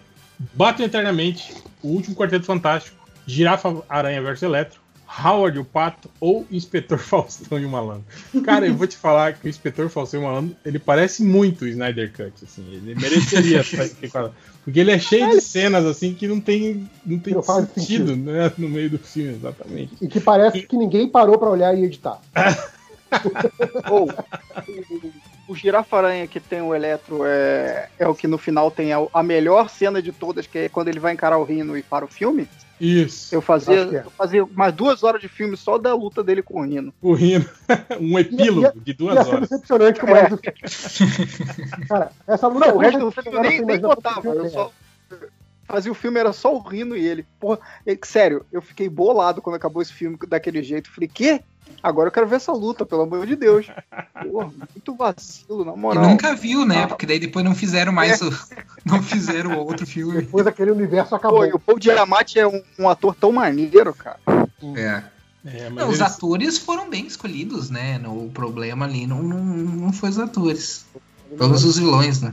Batman 0.53 0.85
Eternamente, 0.85 1.53
O 1.83 1.89
Último 1.89 2.15
Quarteto 2.15 2.45
Fantástico, 2.45 2.97
Girafa 3.27 3.83
Aranha 3.87 4.21
vs 4.21 4.41
Eletro, 4.41 4.80
Howard 5.23 5.59
o 5.59 5.65
Pato 5.65 6.09
ou 6.19 6.45
Inspetor 6.49 6.97
Faustão 6.99 7.59
e 7.59 7.65
o 7.65 7.69
Malandro. 7.69 8.05
Cara, 8.43 8.65
eu 8.65 8.75
vou 8.75 8.87
te 8.87 8.95
falar 8.95 9.33
que 9.33 9.45
o 9.45 9.49
Inspetor 9.49 9.89
Faustão 9.89 10.21
e 10.21 10.23
o 10.23 10.27
Malandro, 10.27 10.55
ele 10.65 10.79
parece 10.79 11.23
muito 11.23 11.65
o 11.65 11.67
Snyder 11.67 12.11
Cut, 12.11 12.33
assim, 12.43 12.65
ele 12.71 12.95
mereceria 12.95 13.61
porque 14.63 14.79
ele 14.79 14.91
é 14.91 14.99
cheio 14.99 15.29
de 15.31 15.41
cenas 15.41 15.85
assim 15.85 16.13
que 16.13 16.27
não 16.27 16.39
tem, 16.39 16.89
não 17.05 17.19
tem 17.19 17.33
Não 17.33 17.43
faz 17.43 17.67
sentido, 17.73 18.15
né, 18.15 18.51
no 18.57 18.69
meio 18.69 18.89
do 18.89 18.99
filme, 18.99 19.33
exatamente. 19.33 19.93
E 20.01 20.07
que 20.07 20.19
parece 20.19 20.61
que 20.61 20.77
ninguém 20.77 21.07
parou 21.07 21.37
pra 21.37 21.49
olhar 21.49 21.77
e 21.77 21.83
editar. 21.83 22.21
Ou 23.89 24.07
o, 24.07 25.51
o 25.51 25.55
Girafa-Aranha 25.55 26.27
que 26.27 26.39
tem 26.39 26.61
o 26.61 26.73
Eletro 26.73 27.25
é, 27.25 27.89
é 27.99 28.07
o 28.07 28.15
que 28.15 28.27
no 28.27 28.37
final 28.37 28.71
tem 28.71 28.93
a, 28.93 29.05
a 29.13 29.21
melhor 29.21 29.69
cena 29.69 30.01
de 30.01 30.11
todas, 30.11 30.47
que 30.47 30.57
é 30.57 30.69
quando 30.69 30.87
ele 30.87 30.99
vai 30.99 31.13
encarar 31.13 31.37
o 31.37 31.43
Rino 31.43 31.77
e 31.77 31.83
para 31.83 32.05
o 32.05 32.07
filme. 32.07 32.47
Isso. 32.81 33.35
Eu 33.35 33.41
fazia, 33.41 33.75
é. 33.75 34.03
eu 34.05 34.09
fazia 34.09 34.43
mais 34.53 34.73
duas 34.73 35.03
horas 35.03 35.21
de 35.21 35.27
filme 35.27 35.55
só 35.55 35.77
da 35.77 35.93
luta 35.93 36.23
dele 36.23 36.41
com 36.41 36.61
o 36.61 36.65
Rino. 36.65 36.91
O 36.99 37.13
Rino. 37.13 37.45
um 38.01 38.17
epílogo 38.17 38.81
de 38.81 38.93
duas 38.93 39.15
Ia 39.15 39.21
horas. 39.21 39.49
decepcionante 39.49 39.99
com 39.99 40.07
o 40.07 40.15
É. 40.15 40.27
Cara, 41.87 42.11
essa 42.25 42.47
luta 42.47 42.67
Não, 42.67 42.75
o 42.75 42.79
resto 42.79 42.99
do 42.99 43.11
filme 43.11 43.39
nem, 43.39 43.61
nem 43.63 43.79
botava. 43.79 44.27
Eu 44.27 44.49
só 44.49 44.71
fazia 45.71 45.91
o 45.91 45.95
filme, 45.95 46.19
era 46.19 46.33
só 46.33 46.53
o 46.55 46.59
Rino 46.59 46.95
e 46.95 47.05
ele. 47.05 47.25
Porra, 47.39 47.59
é 47.85 47.95
que, 47.95 48.07
sério, 48.07 48.45
eu 48.51 48.61
fiquei 48.61 48.89
bolado 48.89 49.41
quando 49.41 49.55
acabou 49.55 49.81
esse 49.81 49.93
filme 49.93 50.17
daquele 50.27 50.61
jeito. 50.61 50.91
Falei, 50.91 51.09
quê? 51.11 51.41
Agora 51.81 52.09
eu 52.09 52.11
quero 52.11 52.27
ver 52.27 52.35
essa 52.35 52.51
luta, 52.51 52.85
pelo 52.85 53.03
amor 53.03 53.25
de 53.25 53.35
Deus. 53.35 53.67
Porra, 54.29 54.51
muito 54.75 54.95
vacilo, 54.95 55.63
na 55.65 55.73
E 55.73 55.77
moral. 55.77 56.03
nunca 56.09 56.35
viu, 56.35 56.65
né? 56.65 56.83
Ah. 56.83 56.87
Porque 56.87 57.05
daí 57.05 57.17
depois 57.19 57.43
não 57.45 57.55
fizeram 57.55 57.91
mais 57.93 58.21
o. 58.21 58.29
Não 58.85 59.01
fizeram 59.01 59.53
o 59.57 59.65
outro 59.65 59.85
filme. 59.87 60.21
Depois 60.21 60.45
aquele 60.45 60.71
universo 60.71 61.11
Pô, 61.11 61.15
acabou. 61.15 61.45
e 61.45 61.53
o 61.53 61.59
Paul 61.59 61.79
Diamante 61.79 62.37
é 62.39 62.47
um, 62.47 62.61
um 62.77 62.89
ator 62.89 63.15
tão 63.15 63.31
maneiro, 63.31 63.93
cara. 63.93 64.19
É. 64.75 65.03
É, 65.43 65.69
mas 65.69 65.73
Não, 65.73 65.89
os 65.89 65.99
eles- 65.99 66.01
atores 66.13 66.57
foram 66.59 66.87
bem 66.87 67.07
escolhidos, 67.07 67.71
né? 67.71 67.99
O 68.05 68.29
problema 68.31 68.85
ali 68.85 69.07
não, 69.07 69.23
não, 69.23 69.39
não 69.43 69.93
foi 69.93 70.09
os 70.09 70.19
atores. 70.19 70.85
Todos 71.35 71.63
os 71.65 71.77
vilões, 71.79 72.21
né? 72.21 72.31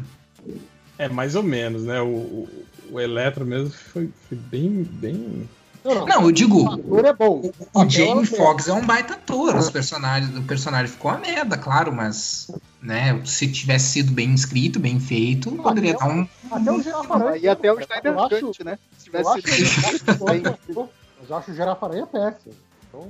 É, 0.99 1.09
mais 1.09 1.35
ou 1.35 1.43
menos, 1.43 1.85
né? 1.85 2.01
O, 2.03 2.07
o, 2.07 2.49
o 2.91 3.01
Eletro 3.01 3.45
mesmo 3.47 3.71
foi, 3.71 4.11
foi 4.29 4.37
bem, 4.39 4.83
bem. 4.85 5.49
Não, 5.85 6.23
eu 6.25 6.33
digo. 6.33 6.69
O 6.87 6.99
é 6.99 7.13
bom. 7.15 7.51
O 7.73 7.89
Jamie 7.89 8.27
Foxx 8.27 8.69
é 8.69 8.73
um 8.73 8.85
baita 8.85 9.15
ator. 9.15 9.57
Os 9.57 9.71
personagens, 9.71 10.37
o 10.37 10.43
personagem 10.43 10.89
ficou 10.89 11.11
uma 11.11 11.21
merda, 11.21 11.57
claro, 11.57 11.93
mas. 11.93 12.51
Né, 12.83 13.21
se 13.25 13.51
tivesse 13.51 13.87
sido 13.93 14.13
bem 14.13 14.33
escrito, 14.35 14.79
bem 14.79 15.01
feito, 15.01 15.51
poderia 15.51 15.95
dar 15.95 16.09
um. 16.09 16.27
Até 16.51 16.71
o 16.71 16.81
Girafa-Aranha. 16.83 17.37
E 17.39 17.49
até 17.49 17.73
o 17.73 17.81
Snyder 17.81 18.13
Eu 18.13 18.21
acho- 18.21 18.41
Cut, 18.41 18.65
né? 18.65 18.79
Se 18.99 19.05
tivesse 19.07 19.29
acho, 19.29 19.99
sido 19.99 20.25
bem. 20.25 20.43
mas 20.43 20.57
eu 21.31 21.37
acho 21.37 21.51
o 21.51 21.55
Girafa-Aranha 21.55 22.07
péssimo. 22.07 22.55
Então, 22.89 23.09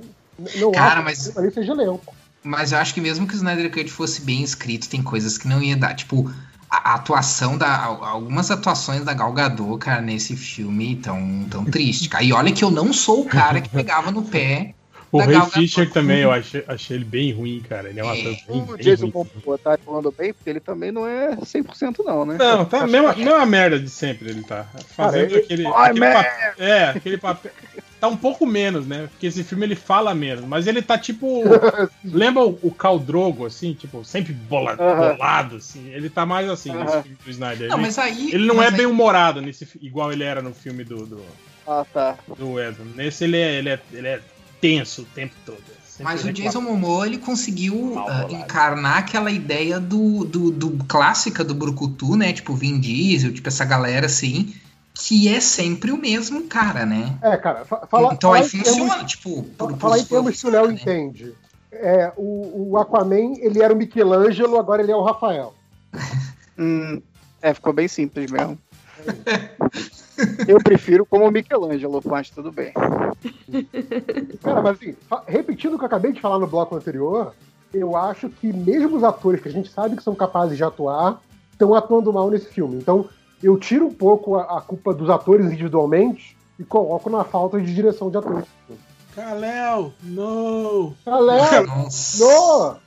não 0.55 0.71
Cara, 0.71 0.95
acho 1.01 1.03
mas- 1.03 1.27
que 1.29 1.51
seja 1.51 1.73
leão. 1.73 1.99
Mas 2.41 2.71
eu 2.71 2.77
acho 2.79 2.93
que 2.93 3.01
mesmo 3.01 3.27
que 3.27 3.33
o 3.33 3.37
Snyder 3.37 3.69
Cut 3.71 3.91
fosse 3.91 4.21
bem 4.21 4.41
escrito, 4.41 4.89
tem 4.89 5.03
coisas 5.03 5.37
que 5.37 5.47
não 5.47 5.61
ia 5.61 5.75
dar. 5.77 5.93
Tipo, 5.93 6.31
a 6.69 6.95
atuação 6.95 7.57
da. 7.57 7.83
Algumas 7.85 8.51
atuações 8.51 9.03
da 9.03 9.13
Gal 9.13 9.33
Gadot, 9.33 9.79
cara, 9.79 10.01
nesse 10.01 10.35
filme 10.35 10.95
tão, 10.97 11.45
tão 11.49 11.65
triste. 11.65 12.07
cara. 12.07 12.23
E 12.23 12.31
olha 12.31 12.51
que 12.51 12.63
eu 12.63 12.69
não 12.69 12.93
sou 12.93 13.21
o 13.21 13.25
cara 13.25 13.59
que 13.59 13.69
pegava 13.69 14.11
no 14.11 14.23
pé. 14.23 14.73
O 15.11 15.17
Ray. 15.17 15.41
Fisher 15.49 15.89
também, 15.89 16.19
eu 16.19 16.31
achei, 16.31 16.63
achei 16.67 16.97
ele 16.97 17.03
bem 17.03 17.33
ruim, 17.33 17.63
cara. 17.67 17.89
Ele 17.89 17.99
é 17.99 18.03
um 18.03 18.09
ator 18.09 18.37
bem, 18.47 18.65
O 18.69 18.77
Jason. 18.77 19.07
Momoa 19.11 19.57
tá 19.57 19.75
falando 19.83 20.13
bem, 20.15 20.33
porque 20.33 20.47
ele 20.47 20.59
também 20.59 20.91
não 20.91 21.07
é 21.07 21.35
100% 21.35 22.05
não, 22.05 22.25
né? 22.25 22.37
Não, 22.37 22.63
tá 22.63 22.83
a 22.83 22.87
mesma, 22.87 23.15
mesma 23.15 23.45
merda 23.45 23.79
de 23.79 23.89
sempre 23.89 24.29
ele 24.29 24.43
tá. 24.43 24.67
Fazendo 24.95 25.29
Cara, 25.29 25.41
aquele. 25.41 25.65
Aquele 25.65 25.99
papel, 25.99 26.53
é, 26.59 26.83
aquele 26.89 27.17
papel. 27.17 27.51
Tá 27.99 28.07
um 28.07 28.15
pouco 28.15 28.45
menos, 28.45 28.87
né? 28.87 29.07
Porque 29.11 29.27
esse 29.27 29.43
filme 29.43 29.65
ele 29.65 29.75
fala 29.75 30.15
menos, 30.15 30.45
mas 30.45 30.67
ele 30.67 30.81
tá 30.81 30.97
tipo. 30.97 31.43
lembra 32.03 32.43
o, 32.43 32.57
o 32.63 32.71
Khal 32.71 32.97
Drogo, 32.99 33.45
assim? 33.45 33.73
Tipo, 33.73 34.05
sempre 34.05 34.31
bola, 34.33 34.77
Aham. 34.79 35.11
bolado, 35.13 35.55
assim. 35.57 35.89
Ele 35.89 36.09
tá 36.09 36.25
mais 36.25 36.49
assim 36.49 36.71
nesse 36.71 36.93
Aham. 36.93 37.01
filme 37.03 37.17
do 37.23 37.29
Snyder. 37.29 37.67
Não, 37.69 37.75
ele, 37.75 37.81
mas 37.85 37.99
aí- 37.99 38.31
ele 38.33 38.45
não 38.47 38.55
mas 38.55 38.67
é 38.67 38.69
aí- 38.71 38.77
bem 38.77 38.85
humorado 38.85 39.41
nesse, 39.41 39.67
igual 39.81 40.11
ele 40.13 40.23
era 40.23 40.41
no 40.41 40.53
filme 40.53 40.83
do, 40.85 41.05
do, 41.05 41.21
Ah, 41.67 41.85
tá. 41.93 42.17
do 42.37 42.59
Edson. 42.59 42.83
Nesse 42.95 43.25
ele 43.25 43.37
é, 43.37 43.55
ele, 43.57 43.69
é, 43.69 43.79
ele 43.91 44.07
é 44.07 44.21
tenso 44.61 45.01
o 45.01 45.05
tempo 45.05 45.35
todo. 45.45 45.61
Mas 46.01 46.23
o. 46.23 46.31
Jason 46.31 46.61
Momoa 46.61 47.05
ele 47.05 47.17
conseguiu 47.17 47.93
ah, 47.99 48.25
encarnar 48.29 48.99
aquela 48.99 49.29
ideia 49.29 49.77
do, 49.81 50.23
do, 50.23 50.49
do 50.49 50.71
clássica 50.85 51.43
do 51.43 51.53
Brucutu, 51.53 52.15
né? 52.15 52.31
Tipo 52.31 52.55
Vin 52.55 52.79
Diesel, 52.79 53.33
tipo 53.33 53.49
essa 53.49 53.65
galera 53.65 54.05
assim, 54.05 54.53
que 55.07 55.33
é 55.33 55.39
sempre 55.39 55.91
o 55.91 55.97
mesmo 55.97 56.43
cara, 56.47 56.85
né? 56.85 57.17
É, 57.21 57.37
cara, 57.37 57.63
fa- 57.65 57.87
fala, 57.87 58.13
então 58.13 58.31
fala 58.31 58.43
aí 58.43 58.49
funciona, 58.49 58.89
termos- 58.93 59.11
tipo, 59.11 59.43
por, 59.57 59.77
Falar 59.77 59.99
em 59.99 60.03
termos 60.03 60.39
que 60.41 60.47
o 60.47 60.51
Léo 60.51 60.69
entende. 60.71 61.33
é, 61.71 62.11
o, 62.17 62.71
o 62.71 62.77
Aquaman, 62.77 63.35
ele 63.39 63.61
era 63.63 63.73
o 63.73 63.77
Michelangelo, 63.77 64.59
agora 64.59 64.81
ele 64.81 64.91
é 64.91 64.95
o 64.95 65.03
Rafael. 65.03 65.53
Hum, 66.61 67.01
é, 67.41 67.53
ficou 67.53 67.71
bem 67.71 67.87
simples 67.87 68.29
mesmo. 68.29 68.57
Eu 70.45 70.57
prefiro 70.61 71.05
como 71.05 71.25
o 71.25 71.31
Michelangelo, 71.31 72.01
mas 72.03 72.29
tudo 72.29 72.51
bem. 72.51 72.73
Cara, 74.43 74.61
mas 74.61 74.77
assim, 74.77 74.95
repetindo 75.25 75.75
o 75.75 75.77
que 75.77 75.83
eu 75.83 75.87
acabei 75.87 76.11
de 76.11 76.19
falar 76.19 76.37
no 76.39 76.47
bloco 76.47 76.75
anterior, 76.75 77.33
eu 77.73 77.95
acho 77.95 78.29
que 78.29 78.51
mesmo 78.51 78.97
os 78.97 79.03
atores 79.05 79.41
que 79.41 79.47
a 79.47 79.51
gente 79.51 79.69
sabe 79.71 79.95
que 79.95 80.03
são 80.03 80.13
capazes 80.15 80.57
de 80.57 80.63
atuar, 80.65 81.21
estão 81.53 81.73
atuando 81.73 82.11
mal 82.11 82.29
nesse 82.29 82.47
filme. 82.49 82.75
Então, 82.77 83.07
eu 83.41 83.57
tiro 83.57 83.87
um 83.87 83.93
pouco 83.93 84.35
a, 84.35 84.57
a 84.57 84.61
culpa 84.61 84.93
dos 84.93 85.09
atores 85.09 85.45
individualmente 85.47 86.37
e 86.57 86.63
coloco 86.63 87.09
na 87.09 87.23
falta 87.23 87.59
de 87.59 87.73
direção 87.73 88.09
de 88.09 88.17
atores. 88.17 88.45
Kalel, 89.15 89.93
no! 90.03 90.93
Kalel, 91.03 91.65
no! 92.19 92.77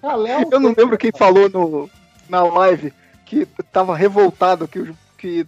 Kalel, 0.00 0.48
Eu 0.50 0.60
não 0.60 0.74
lembro 0.76 0.98
quem 0.98 1.12
falou 1.16 1.48
no, 1.48 1.90
na 2.28 2.42
live 2.42 2.92
que 3.24 3.46
tava 3.72 3.96
revoltado 3.96 4.68
que 4.68 4.80
o 4.80 4.96
que 5.24 5.46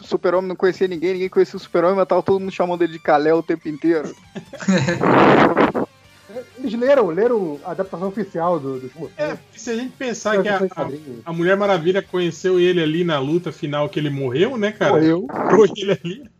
o 0.00 0.04
Super-Homem 0.04 0.48
não 0.48 0.56
conhecia 0.56 0.86
ninguém, 0.86 1.14
ninguém 1.14 1.28
conhecia 1.28 1.56
o 1.56 1.60
Super-Homem, 1.60 1.96
mas 1.96 2.06
tava 2.06 2.22
todo 2.22 2.38
mundo 2.38 2.52
chamando 2.52 2.82
ele 2.82 2.92
de 2.92 2.98
Kalel 2.98 3.38
o 3.38 3.42
tempo 3.42 3.68
inteiro. 3.68 4.14
Eles 6.58 6.74
leram, 6.74 7.06
leram 7.08 7.60
a 7.64 7.70
adaptação 7.70 8.08
oficial 8.08 8.58
do, 8.58 8.80
do 8.80 8.88
filme. 8.88 9.10
É, 9.16 9.36
se 9.56 9.70
a 9.70 9.76
gente 9.76 9.92
pensar 9.96 10.42
que 10.42 10.48
a, 10.48 10.56
a- 10.58 10.88
a 11.24 11.32
Mulher 11.32 11.56
Maravilha 11.56 12.02
conheceu 12.02 12.58
ele 12.58 12.82
ali 12.82 13.04
na 13.04 13.18
luta 13.18 13.52
final 13.52 13.88
que 13.88 13.98
ele 13.98 14.10
morreu, 14.10 14.56
né, 14.56 14.72
cara? 14.72 14.94
Morreu. 14.94 15.26
Ele 15.76 15.92
ali. 15.92 16.30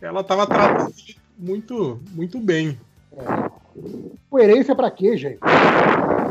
Ela 0.00 0.22
tava 0.22 0.46
tratando 0.46 0.92
ele 1.06 1.16
muito, 1.38 2.00
muito 2.12 2.38
bem. 2.38 2.78
Coerência 4.28 4.74
pra 4.74 4.90
quê, 4.90 5.16
gente? 5.16 5.38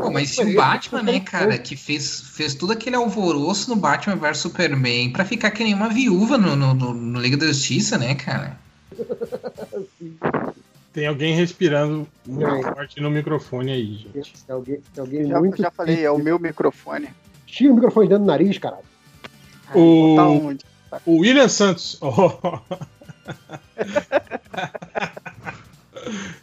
Pô, 0.00 0.10
mas 0.10 0.30
se 0.30 0.42
o 0.42 0.54
Batman, 0.54 1.02
né, 1.02 1.20
cara, 1.20 1.58
que 1.58 1.76
fez, 1.76 2.20
fez 2.20 2.54
todo 2.54 2.72
aquele 2.72 2.96
alvoroço 2.96 3.68
no 3.70 3.76
Batman 3.76 4.16
vs 4.16 4.38
Superman 4.38 5.12
pra 5.12 5.24
ficar 5.24 5.50
que 5.50 5.62
nem 5.64 5.74
uma 5.74 5.88
viúva 5.88 6.38
no, 6.38 6.56
no, 6.56 6.72
no, 6.74 6.94
no 6.94 7.20
Liga 7.20 7.36
da 7.36 7.46
Justiça, 7.46 7.98
né, 7.98 8.14
cara? 8.14 8.56
Tem 10.92 11.06
alguém 11.06 11.34
respirando 11.34 12.06
muito 12.26 12.48
Não. 12.48 12.62
forte 12.62 13.00
no 13.00 13.10
microfone 13.10 13.70
aí, 13.70 14.06
gente. 14.12 14.32
Tem 14.44 14.54
alguém, 14.54 14.80
tem 14.92 15.00
alguém 15.02 15.26
Já, 15.28 15.38
muito. 15.38 15.62
já 15.62 15.70
falei, 15.70 16.04
é 16.04 16.10
o 16.10 16.18
meu 16.18 16.38
microfone. 16.38 17.08
Tira 17.46 17.72
o 17.72 17.74
microfone 17.76 18.08
dentro 18.08 18.24
do 18.24 18.26
nariz, 18.26 18.58
caralho. 18.58 18.82
O, 19.72 20.16
botar 20.16 20.28
onde? 20.28 20.64
o 21.06 21.18
William 21.18 21.48
Santos. 21.48 21.98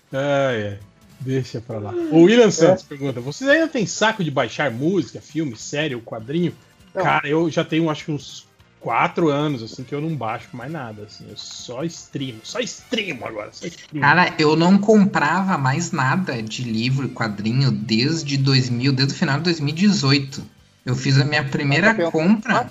Oh. 0.10 0.16
ai, 0.18 0.68
ai. 0.68 0.80
Deixa 1.20 1.60
pra 1.60 1.80
lá. 1.80 1.92
O 1.92 2.22
William 2.24 2.50
Santos 2.52 2.84
pergunta: 2.84 3.20
Vocês 3.20 3.50
ainda 3.50 3.68
têm 3.68 3.86
saco 3.86 4.24
de 4.24 4.32
baixar 4.32 4.72
música, 4.72 5.20
filme, 5.20 5.58
série 5.58 5.94
ou 5.96 6.02
quadrinho? 6.02 6.54
Não. 6.96 7.04
Cara, 7.04 7.28
eu 7.28 7.50
já 7.50 7.66
tenho 7.66 7.90
acho 7.90 8.06
que 8.06 8.12
uns 8.12 8.47
quatro 8.80 9.30
anos 9.30 9.62
assim 9.64 9.84
que 9.84 9.94
eu 9.94 10.02
não 10.02 10.16
baixo 10.16 10.48
mais 10.54 10.72
nada. 10.72 11.04
Assim, 11.04 11.26
eu 11.30 11.38
só 11.38 11.84
streamo, 11.84 12.40
só 12.44 12.60
streamo 12.60 13.26
agora. 13.26 13.50
Só 13.52 13.66
streamo. 13.68 14.02
Cara, 14.02 14.34
eu 14.40 14.56
não 14.56 14.78
comprava 14.78 15.58
mais 15.58 15.92
nada 15.92 16.42
de 16.42 16.64
livro 16.64 17.06
e 17.08 17.10
quadrinho 17.10 17.72
desde 17.72 18.38
2000, 18.38 18.92
desde 18.94 19.14
o 19.14 19.18
final 19.18 19.38
de 19.38 19.44
2018. 19.46 20.44
Eu 20.86 20.96
fiz 20.96 21.18
a 21.20 21.26
minha 21.26 21.44
primeira 21.44 21.94
compra. 22.12 22.70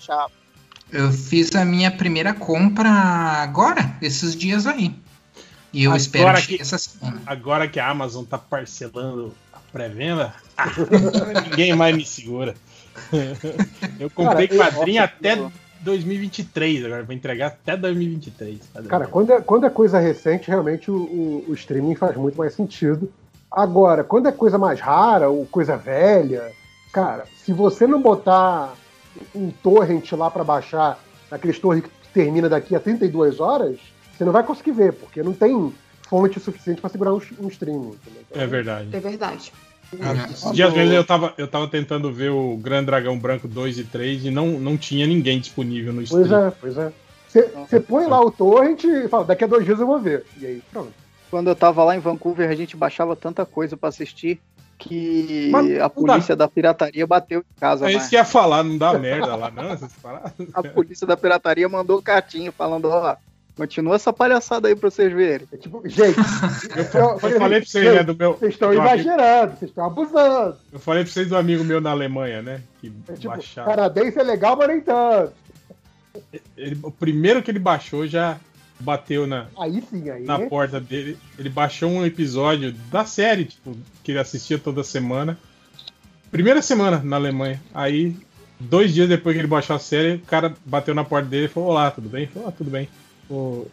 Eu 0.91 1.13
fiz 1.13 1.55
a 1.55 1.65
minha 1.65 1.91
primeira 1.91 2.33
compra 2.33 2.89
agora, 2.89 3.97
esses 4.01 4.35
dias 4.37 4.67
aí. 4.67 4.95
E 5.73 5.85
eu 5.85 5.95
espero 5.95 6.29
Agora 6.29 6.41
que 6.41 6.57
que- 6.57 6.63
essa 6.63 6.79
semana. 6.79 7.21
Agora 7.27 7.69
que 7.69 7.79
a 7.79 7.91
Amazon 7.91 8.25
tá 8.25 8.39
parcelando 8.39 9.35
a 9.53 9.59
pré-venda, 9.73 10.33
ah, 10.57 10.69
ninguém 11.51 11.75
mais 11.75 11.95
me 11.95 12.07
segura. 12.07 12.55
Eu 14.01 14.09
comprei 14.09 14.49
Cara, 14.49 14.71
eu- 14.71 14.73
quadrinho 14.73 15.03
ó, 15.03 15.05
até 15.05 15.37
2023, 15.81 16.85
agora 16.85 17.03
vou 17.05 17.15
entregar 17.15 17.47
até 17.49 17.77
2023. 17.77 18.59
Cadê? 18.73 18.89
Cara, 18.89 19.07
quando 19.07 19.33
é, 19.33 19.41
quando 19.41 19.67
é 19.67 19.71
coisa 19.71 19.99
recente, 19.99 20.49
realmente 20.49 20.91
o, 20.91 20.97
o- 20.97 21.45
o 21.49 21.55
streaming 21.55 21.95
faz 21.95 22.17
muito 22.17 22.37
mais 22.37 22.55
sentido. 22.55 23.13
Agora, 23.51 24.03
quando 24.05 24.29
é 24.29 24.33
coisa 24.33 24.59
mais 24.59 24.81
rara 24.81 25.29
ou 25.31 25.47
coisa 25.47 25.77
velha, 25.77 26.51
cara, 26.93 27.25
se 27.45 27.53
você 27.53 27.87
não 27.87 28.01
botar 28.03 28.75
um 29.35 29.51
torrent 29.51 30.13
lá 30.13 30.31
pra 30.31 30.45
baixar, 30.45 30.99
aqueles 31.31 31.59
torrent 31.59 31.85
que 31.85 31.91
termina 32.13 32.49
daqui 32.49 32.75
a 32.75 32.81
32 32.81 33.41
horas, 33.41 33.79
você 34.17 34.25
não 34.25 34.33
vai 34.33 34.43
conseguir 34.43 34.73
ver, 34.73 34.93
porque 34.93 35.23
não 35.23 35.33
tem 35.33 35.73
fonte 36.09 36.39
suficiente 36.41 36.81
pra 36.81 36.91
segurar 36.91 37.13
um, 37.15 37.21
um 37.41 37.49
streaming. 37.49 37.89
entendeu? 37.95 38.23
É 38.35 38.47
verdade. 38.47 38.89
É 38.93 39.01
verdade. 39.01 39.53
Esses 40.31 40.53
dias 40.53 40.73
mesmo 40.73 40.95
eu 40.95 41.05
tava, 41.05 41.33
eu 41.39 41.47
tava 41.49 41.69
tentando 41.69 42.13
ver 42.13 42.31
o 42.31 42.57
Gran 42.57 42.83
Dragão 42.85 43.19
Branco 43.19 43.47
2 43.47 43.79
e 43.79 43.85
3 43.85 44.27
e 44.27 44.31
não, 44.31 44.49
não 44.59 44.77
tinha 44.77 45.07
ninguém 45.07 45.39
disponível 45.41 45.93
no 45.93 46.03
Pois 46.07 46.23
stream. 46.27 46.47
é, 46.49 46.53
pois 46.61 46.77
é. 46.79 46.93
Você- 47.69 47.81
põe 47.81 48.07
lá 48.07 48.21
o 48.21 48.31
torrent 48.31 48.85
e 48.85 49.09
fala, 49.09 49.25
daqui 49.25 49.45
a 49.45 49.47
dois 49.47 49.65
dias 49.65 49.79
eu 49.79 49.87
vou 49.87 49.99
ver. 50.01 50.25
E 50.41 50.47
aí, 50.47 50.63
pronto. 50.73 50.93
Quando 51.31 51.49
eu 51.49 51.57
tava 51.57 51.85
lá 51.85 51.95
em 51.95 52.01
Vancouver, 52.01 52.49
a 52.49 52.55
gente 52.55 52.77
baixava 52.77 53.15
tanta 53.15 53.45
coisa 53.45 53.77
pra 53.77 53.89
assistir 53.91 54.41
que 54.79 55.49
Mas 55.51 55.81
a 55.81 55.89
polícia 55.89 56.37
da 56.37 56.49
pirataria 56.49 57.07
bateu 57.07 57.41
em 57.41 57.61
casa. 57.61 57.91
É 57.91 57.93
isso 57.95 58.09
que 58.09 58.15
ia 58.17 58.25
falar, 58.25 58.63
não 58.63 58.79
dá 58.79 58.99
merda 58.99 59.35
lá, 59.35 59.51
não? 59.51 59.71
Essas 59.73 59.93
paradas. 59.95 60.33
A 60.55 60.63
polícia 60.63 61.07
da 61.07 61.17
pirataria 61.17 61.69
mandou 61.69 62.01
cartinha 62.01 62.53
falando, 62.53 62.87
ó, 62.89 63.17
continua 63.57 63.97
essa 63.97 64.13
palhaçada 64.13 64.69
aí 64.69 64.77
pra 64.77 64.91
vocês 64.91 65.13
verem. 65.13 65.47
É 65.53 65.57
tipo, 65.57 65.83
gente, 65.89 66.17
Eu, 66.95 67.01
eu 67.11 67.19
falei 67.19 67.61
pra 67.61 67.69
vocês, 67.69 67.95
né, 67.95 68.03
do 68.03 68.15
meu. 68.15 68.35
Vocês 68.35 68.53
estão 68.55 68.69
amigo- 68.69 68.85
exagerando, 68.85 69.57
vocês 69.57 69.71
estão 69.71 69.85
abusando. 69.85 70.57
Eu 70.73 70.79
falei 70.79 71.03
pra 71.05 71.13
vocês 71.13 71.29
do 71.29 71.37
amigo 71.37 71.65
meu 71.65 71.81
na 71.81 71.91
Alemanha, 71.91 72.43
né? 72.43 72.61
Que 72.81 72.93
É 73.09 73.13
tipo, 73.15 73.29
baixava. 73.29 73.71
canadense 73.71 74.19
é 74.19 74.23
legal, 74.23 74.57
mas 74.57 74.69
nem 74.69 74.81
tanto. 74.81 75.33
Ele- 76.57 76.79
o 76.83 76.91
primeiro 76.91 77.43
que 77.43 77.51
ele 77.51 77.59
baixou 77.59 78.07
já 78.07 78.39
bateu 78.79 79.27
na, 79.27 79.47
Aí 79.59 79.83
sim, 79.91 80.09
aí. 80.11 80.23
na 80.25 80.39
porta 80.41 80.79
dele. 80.81 81.17
Ele 81.39 81.49
baixou 81.49 81.91
um 81.91 82.05
episódio 82.05 82.73
da 82.91 83.05
série, 83.05 83.47
tipo, 83.47 83.77
que 84.03 84.13
ele 84.13 84.19
assistia 84.19 84.59
toda 84.59 84.83
semana. 84.85 85.39
Primeira 86.31 86.61
semana 86.61 87.01
na 87.03 87.17
Alemanha. 87.17 87.63
Aí, 87.73 88.17
dois 88.61 88.93
dias 88.93 89.09
depois 89.09 89.35
que 89.35 89.41
ele 89.41 89.49
baixou 89.49 89.77
a 89.77 89.79
série, 89.79 90.17
o 90.17 90.21
cara 90.21 90.55
bateu 90.65 90.95
na 90.95 91.05
porta 91.05 91.29
dele 91.29 91.47
e 91.47 91.49
falou: 91.49 91.71
Olá, 91.71 91.91
tudo 91.91 92.09
bem? 92.09 92.23
Ele 92.25 92.31
falou: 92.33 92.49
ah, 92.49 92.53
tudo 92.53 92.71
bem. 92.71 92.89
O- 93.31 93.67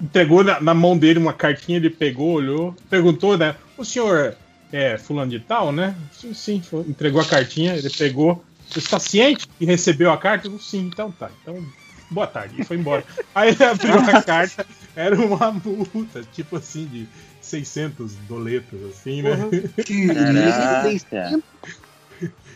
Entregou 0.00 0.42
na, 0.44 0.60
na 0.60 0.74
mão 0.74 0.98
dele 0.98 1.18
uma 1.18 1.32
cartinha, 1.32 1.76
ele 1.78 1.88
pegou, 1.88 2.32
olhou, 2.34 2.74
perguntou, 2.90 3.38
né? 3.38 3.54
O 3.78 3.84
senhor 3.84 4.34
é 4.72 4.98
fulano 4.98 5.30
de 5.30 5.38
tal, 5.40 5.72
né? 5.72 5.94
Sim, 6.12 6.34
sim. 6.34 6.60
foi. 6.60 6.80
Entregou 6.82 7.20
a 7.20 7.24
cartinha, 7.24 7.74
ele 7.74 7.88
pegou. 7.88 8.44
Você 8.68 8.80
está 8.80 8.98
ciente 8.98 9.46
que 9.58 9.64
recebeu 9.64 10.10
a 10.10 10.18
carta? 10.18 10.48
Eu, 10.48 10.58
Sim, 10.58 10.90
então 10.92 11.10
tá. 11.12 11.30
Então, 11.40 11.64
boa 12.10 12.26
tarde. 12.26 12.60
E 12.60 12.64
foi 12.64 12.76
embora. 12.76 13.04
Aí 13.34 13.50
ele 13.50 13.64
abriu 13.64 13.94
a 13.94 14.22
carta, 14.22 14.66
era 14.96 15.14
uma 15.16 15.52
multa, 15.52 16.22
tipo 16.32 16.56
assim, 16.56 16.86
de 16.86 17.06
600 17.40 18.14
doletas, 18.28 18.80
assim, 18.90 19.22
né? 19.22 19.36
Caraca. 20.12 21.40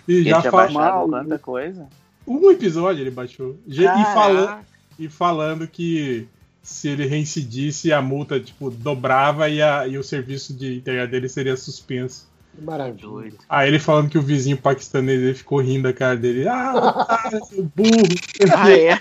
E 0.09 0.13
Ele 0.13 0.29
já 0.31 0.43
fala- 0.43 0.65
baixado 0.67 1.11
tanta 1.11 1.39
coisa. 1.39 1.87
Um 2.27 2.51
episódio 2.51 3.03
ele 3.03 3.11
baixou. 3.11 3.59
E 3.67 3.85
Caraca. 3.85 4.67
E 4.99 5.09
falando 5.09 5.67
que 5.67 6.27
se 6.63 6.89
ele 6.89 7.07
reincidisse, 7.07 7.93
a 7.93 8.03
multa, 8.03 8.39
tipo, 8.39 8.71
dobrava 8.71 9.49
e, 9.49 9.63
a, 9.63 9.87
e 9.87 9.97
o 9.97 10.03
serviço 10.03 10.53
de 10.55 10.77
internet 10.77 11.11
dele 11.11 11.29
seria 11.29 11.57
suspenso. 11.57 12.27
Maravilha. 12.61 13.35
Aí 13.49 13.69
ele 13.69 13.79
falando 13.79 14.11
que 14.11 14.19
o 14.19 14.23
vizinho 14.23 14.57
paquistanês 14.57 15.21
ele 15.21 15.35
ficou 15.35 15.61
rindo 15.61 15.85
da 15.85 15.93
cara 15.93 16.17
dele. 16.17 16.47
Ah, 16.49 16.73
otário, 16.75 17.45
seu 17.47 17.63
burro. 17.75 18.03
Ah, 18.55 18.71
é? 18.73 19.01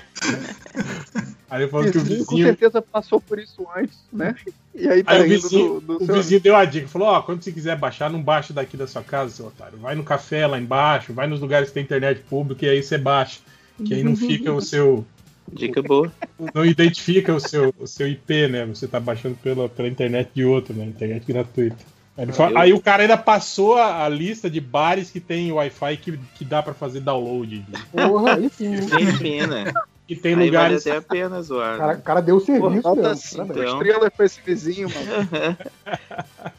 Aí 1.49 1.63
ele 1.63 1.71
falando 1.71 1.91
que 1.91 1.97
o 1.97 2.01
Vizinho 2.01 2.25
com 2.25 2.37
certeza 2.37 2.81
passou 2.81 3.21
por 3.21 3.39
isso 3.39 3.65
antes, 3.75 3.97
né? 4.11 4.35
E 4.75 4.87
aí 4.87 5.01
tá 5.03 5.13
Aí 5.13 5.21
o 5.21 5.29
vizinho, 5.29 5.79
do, 5.81 5.97
do 5.97 6.03
o 6.03 6.05
seu- 6.05 6.15
vizinho 6.15 6.41
deu 6.41 6.55
a 6.55 6.65
dica, 6.65 6.87
falou, 6.87 7.07
ó, 7.07 7.21
quando 7.21 7.41
você 7.41 7.51
quiser 7.51 7.77
baixar, 7.77 8.09
não 8.11 8.21
baixa 8.21 8.53
daqui 8.53 8.75
da 8.77 8.85
sua 8.85 9.01
casa, 9.01 9.31
seu 9.33 9.47
otário. 9.47 9.77
Vai 9.79 9.95
no 9.95 10.03
café 10.03 10.45
lá 10.45 10.59
embaixo, 10.59 11.13
vai 11.13 11.25
nos 11.25 11.39
lugares 11.39 11.69
que 11.69 11.73
tem 11.73 11.83
internet 11.83 12.21
pública 12.29 12.65
e 12.65 12.69
aí 12.69 12.83
você 12.83 12.97
baixa. 12.97 13.39
Que 13.83 13.93
aí 13.95 14.03
não 14.03 14.15
fica 14.17 14.51
o 14.53 14.61
seu. 14.61 15.05
Dica 15.51 15.81
boa. 15.81 16.11
Não 16.53 16.65
identifica 16.65 17.33
o 17.33 17.39
seu, 17.39 17.73
o 17.79 17.87
seu 17.87 18.07
IP, 18.07 18.47
né? 18.47 18.65
Você 18.65 18.87
tá 18.87 18.99
baixando 18.99 19.35
pela, 19.41 19.67
pela 19.69 19.87
internet 19.87 20.29
de 20.33 20.43
outro, 20.45 20.73
né? 20.73 20.85
Internet 20.85 21.25
gratuita. 21.25 21.77
Aí, 22.17 22.25
fala- 22.33 22.51
Eu- 22.51 22.57
aí 22.57 22.73
o 22.73 22.81
cara 22.81 23.03
ainda 23.03 23.17
passou 23.17 23.75
a, 23.77 24.03
a 24.05 24.09
lista 24.09 24.49
de 24.49 24.59
bares 24.59 25.11
que 25.11 25.19
tem 25.19 25.51
Wi-Fi 25.51 25.97
que, 25.97 26.17
que 26.35 26.43
dá 26.43 26.61
pra 26.63 26.73
fazer 26.73 26.99
download. 26.99 27.59
de- 27.59 27.85
Porra, 27.91 28.35
aí 28.35 28.49
sim. 28.49 28.75
Tem 28.87 29.17
pena. 29.17 29.71
E 30.09 30.15
tem 30.15 30.35
Aí 30.35 30.45
lugares. 30.45 30.85
Vale 30.85 30.97
até 30.97 31.05
a 31.05 31.09
pena 31.09 31.41
zoar. 31.41 31.75
O 31.75 31.77
cara, 31.79 31.97
o 31.97 32.01
cara 32.01 32.21
deu 32.21 32.37
o 32.37 32.39
serviço 32.39 32.75
cinco 32.77 32.95
parabéns. 32.95 33.33
Então. 33.35 33.77
estrelas 33.77 34.09
pra 34.15 34.25
esse 34.25 34.39
vizinho, 34.41 34.89
mano. 34.89 35.57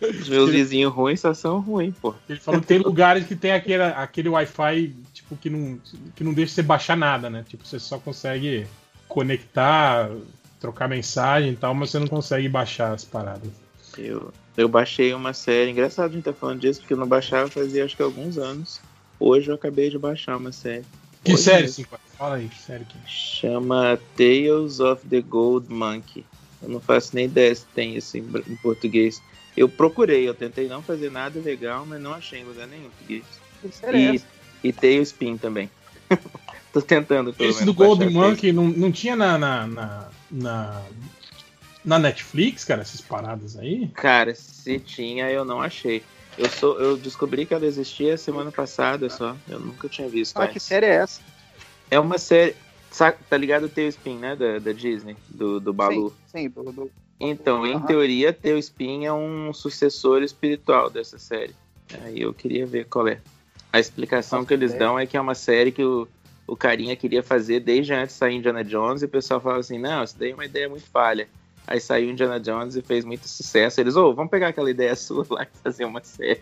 Os 0.21 0.29
meus 0.29 0.51
vizinhos 0.51 0.93
ruins 0.93 1.21
só 1.21 1.33
são 1.35 1.59
ruins, 1.61 1.95
pô. 2.01 2.15
Ele 2.29 2.39
falou 2.39 2.61
que 2.61 2.67
tem 2.67 2.79
lugares 2.79 3.27
que 3.27 3.35
tem 3.35 3.53
aquele, 3.53 3.83
aquele 3.83 4.29
Wi-Fi, 4.29 4.95
tipo, 5.15 5.35
que 5.37 5.49
não, 5.51 5.79
que 6.15 6.23
não 6.23 6.33
deixa 6.35 6.55
você 6.55 6.63
baixar 6.63 6.97
nada, 6.97 7.29
né? 7.31 7.45
Tipo, 7.49 7.67
você 7.67 7.79
só 7.79 7.99
consegue 7.99 8.67
conectar, 9.09 10.11
trocar 10.61 10.89
mensagem 10.89 11.53
e 11.53 11.57
tal, 11.57 11.75
mas 11.75 11.91
você 11.91 11.99
não 11.99 12.07
consegue 12.07 12.49
baixar 12.49 12.93
as 12.93 13.05
paradas. 13.05 13.51
Eu, 13.97 14.33
Eu 14.57 14.69
baixei 14.69 15.13
uma 15.15 15.33
série. 15.33 15.71
Engraçado 15.71 16.11
a 16.11 16.15
gente 16.15 16.25
tá 16.25 16.33
falando 16.33 16.61
disso, 16.61 16.81
porque 16.81 16.93
eu 16.93 16.99
não 16.99 17.07
baixava 17.07 17.49
fazia 17.49 17.85
acho 17.85 17.97
que 17.97 18.03
alguns 18.03 18.39
anos. 18.39 18.81
Hoje 19.19 19.51
eu 19.51 19.55
acabei 19.55 19.91
de 19.91 19.99
baixar 19.99 20.37
uma 20.37 20.53
série. 20.53 20.85
Que 21.25 21.35
Hoje 21.35 21.43
série, 21.43 21.63
mesmo. 21.63 21.85
sim? 21.85 21.87
Fala 22.17 22.37
aí, 22.37 22.49
que 22.49 22.59
série 22.59 22.85
que 22.85 22.97
Chama 23.07 23.99
Tales 24.17 24.81
of 24.81 25.07
the 25.09 25.21
Gold 25.21 25.73
Monkey. 25.73 26.25
Eu 26.63 26.69
não 26.69 26.81
faço 26.81 27.15
nem 27.15 27.27
ideia 27.27 27.55
se 27.55 27.65
tem 27.75 27.97
isso 27.97 28.17
em, 28.17 28.21
em 28.21 28.57
português. 28.57 29.23
Eu 29.57 29.69
procurei, 29.69 30.29
eu 30.29 30.35
tentei 30.35 30.69
não 30.69 30.83
fazer 30.83 31.11
nada 31.11 31.41
legal, 31.41 31.85
mas 31.87 32.01
não 32.01 32.13
achei 32.13 32.41
em 32.41 32.45
lugar 32.45 32.67
nenhum 32.67 32.91
português. 32.91 33.25
E, 34.63 34.69
e 34.69 34.73
Tailspin 34.73 35.37
também. 35.37 35.71
Tô 36.79 36.83
tentando 36.83 37.33
pelo 37.33 37.51
Esse 37.51 37.61
menos. 37.61 37.75
do 37.75 37.75
Golden 37.75 38.11
Monkey 38.11 38.53
não, 38.53 38.69
não 38.69 38.93
tinha 38.93 39.17
na, 39.17 39.37
na, 39.37 39.67
na, 39.67 40.09
na, 40.31 40.83
na 41.85 41.99
Netflix, 41.99 42.65
cara, 42.65 42.83
essas 42.83 43.01
paradas 43.01 43.59
aí? 43.59 43.89
Cara, 43.89 44.33
se 44.35 44.79
tinha, 44.79 45.29
eu 45.31 45.45
não 45.45 45.61
achei. 45.61 46.05
Eu, 46.37 46.49
sou, 46.49 46.79
eu 46.79 46.97
descobri 46.97 47.45
que 47.45 47.53
ela 47.53 47.67
existia 47.67 48.17
semana 48.17 48.53
passada 48.53 49.11
só. 49.11 49.37
Eu 49.49 49.59
nunca 49.59 49.89
tinha 49.89 50.09
visto. 50.09 50.39
Ah, 50.39 50.45
antes. 50.45 50.53
que 50.53 50.61
série 50.61 50.87
é 50.87 50.95
essa? 50.95 51.21
É 51.91 51.99
uma 51.99 52.17
série. 52.17 52.55
Tá 53.29 53.37
ligado 53.37 53.65
o 53.65 53.69
Tailspin, 53.69 54.19
né? 54.19 54.37
Da, 54.37 54.61
da 54.61 54.73
Disney, 54.73 55.17
do, 55.29 55.59
do 55.59 55.73
Balu. 55.73 56.15
Sim, 56.27 56.45
sim, 56.45 56.49
do, 56.49 56.63
do- 56.71 56.91
Então, 57.19 57.67
em 57.67 57.75
Aham. 57.75 57.87
teoria, 57.87 58.33
Tailspin 58.33 59.05
é 59.05 59.13
um 59.13 59.53
sucessor 59.53 60.23
espiritual 60.23 60.89
dessa 60.89 61.19
série. 61.19 61.55
Aí 62.03 62.23
eu 62.23 62.33
queria 62.33 62.65
ver 62.65 62.87
qual 62.87 63.09
é. 63.09 63.21
A 63.73 63.81
explicação 63.81 64.45
que 64.45 64.55
eles 64.55 64.73
dão 64.75 64.99
é 64.99 65.07
que 65.07 65.17
é 65.17 65.21
uma 65.21 65.35
série 65.35 65.71
que 65.73 65.83
o, 65.83 66.09
o 66.49 66.57
carinha 66.57 66.97
queria 66.97 67.23
fazer 67.23 67.61
desde 67.61 67.93
antes 67.93 68.15
de 68.15 68.19
sair 68.19 68.35
Indiana 68.37 68.65
Jones 68.65 69.03
e 69.03 69.05
o 69.05 69.09
pessoal 69.09 69.41
fala 69.41 69.59
assim, 69.59 69.79
não, 69.79 70.03
isso 70.03 70.17
daí 70.19 70.31
é 70.33 70.35
uma 70.35 70.45
ideia 70.47 70.69
muito 70.69 70.87
falha. 70.91 71.29
Aí 71.67 71.79
saiu 71.81 72.11
Indiana 72.11 72.41
Jones 72.41 72.75
e 72.77 72.83
fez 72.83 73.05
muito 73.05 73.29
sucesso. 73.29 73.79
Eles, 73.81 73.95
ô, 73.95 74.15
vamos 74.15 74.31
pegar 74.31 74.49
aquela 74.49 74.71
ideia 74.71 74.97
sua 74.97 75.27
lá 75.29 75.43
e 75.45 75.59
fazer 75.63 75.85
uma 75.85 76.03
série. 76.03 76.41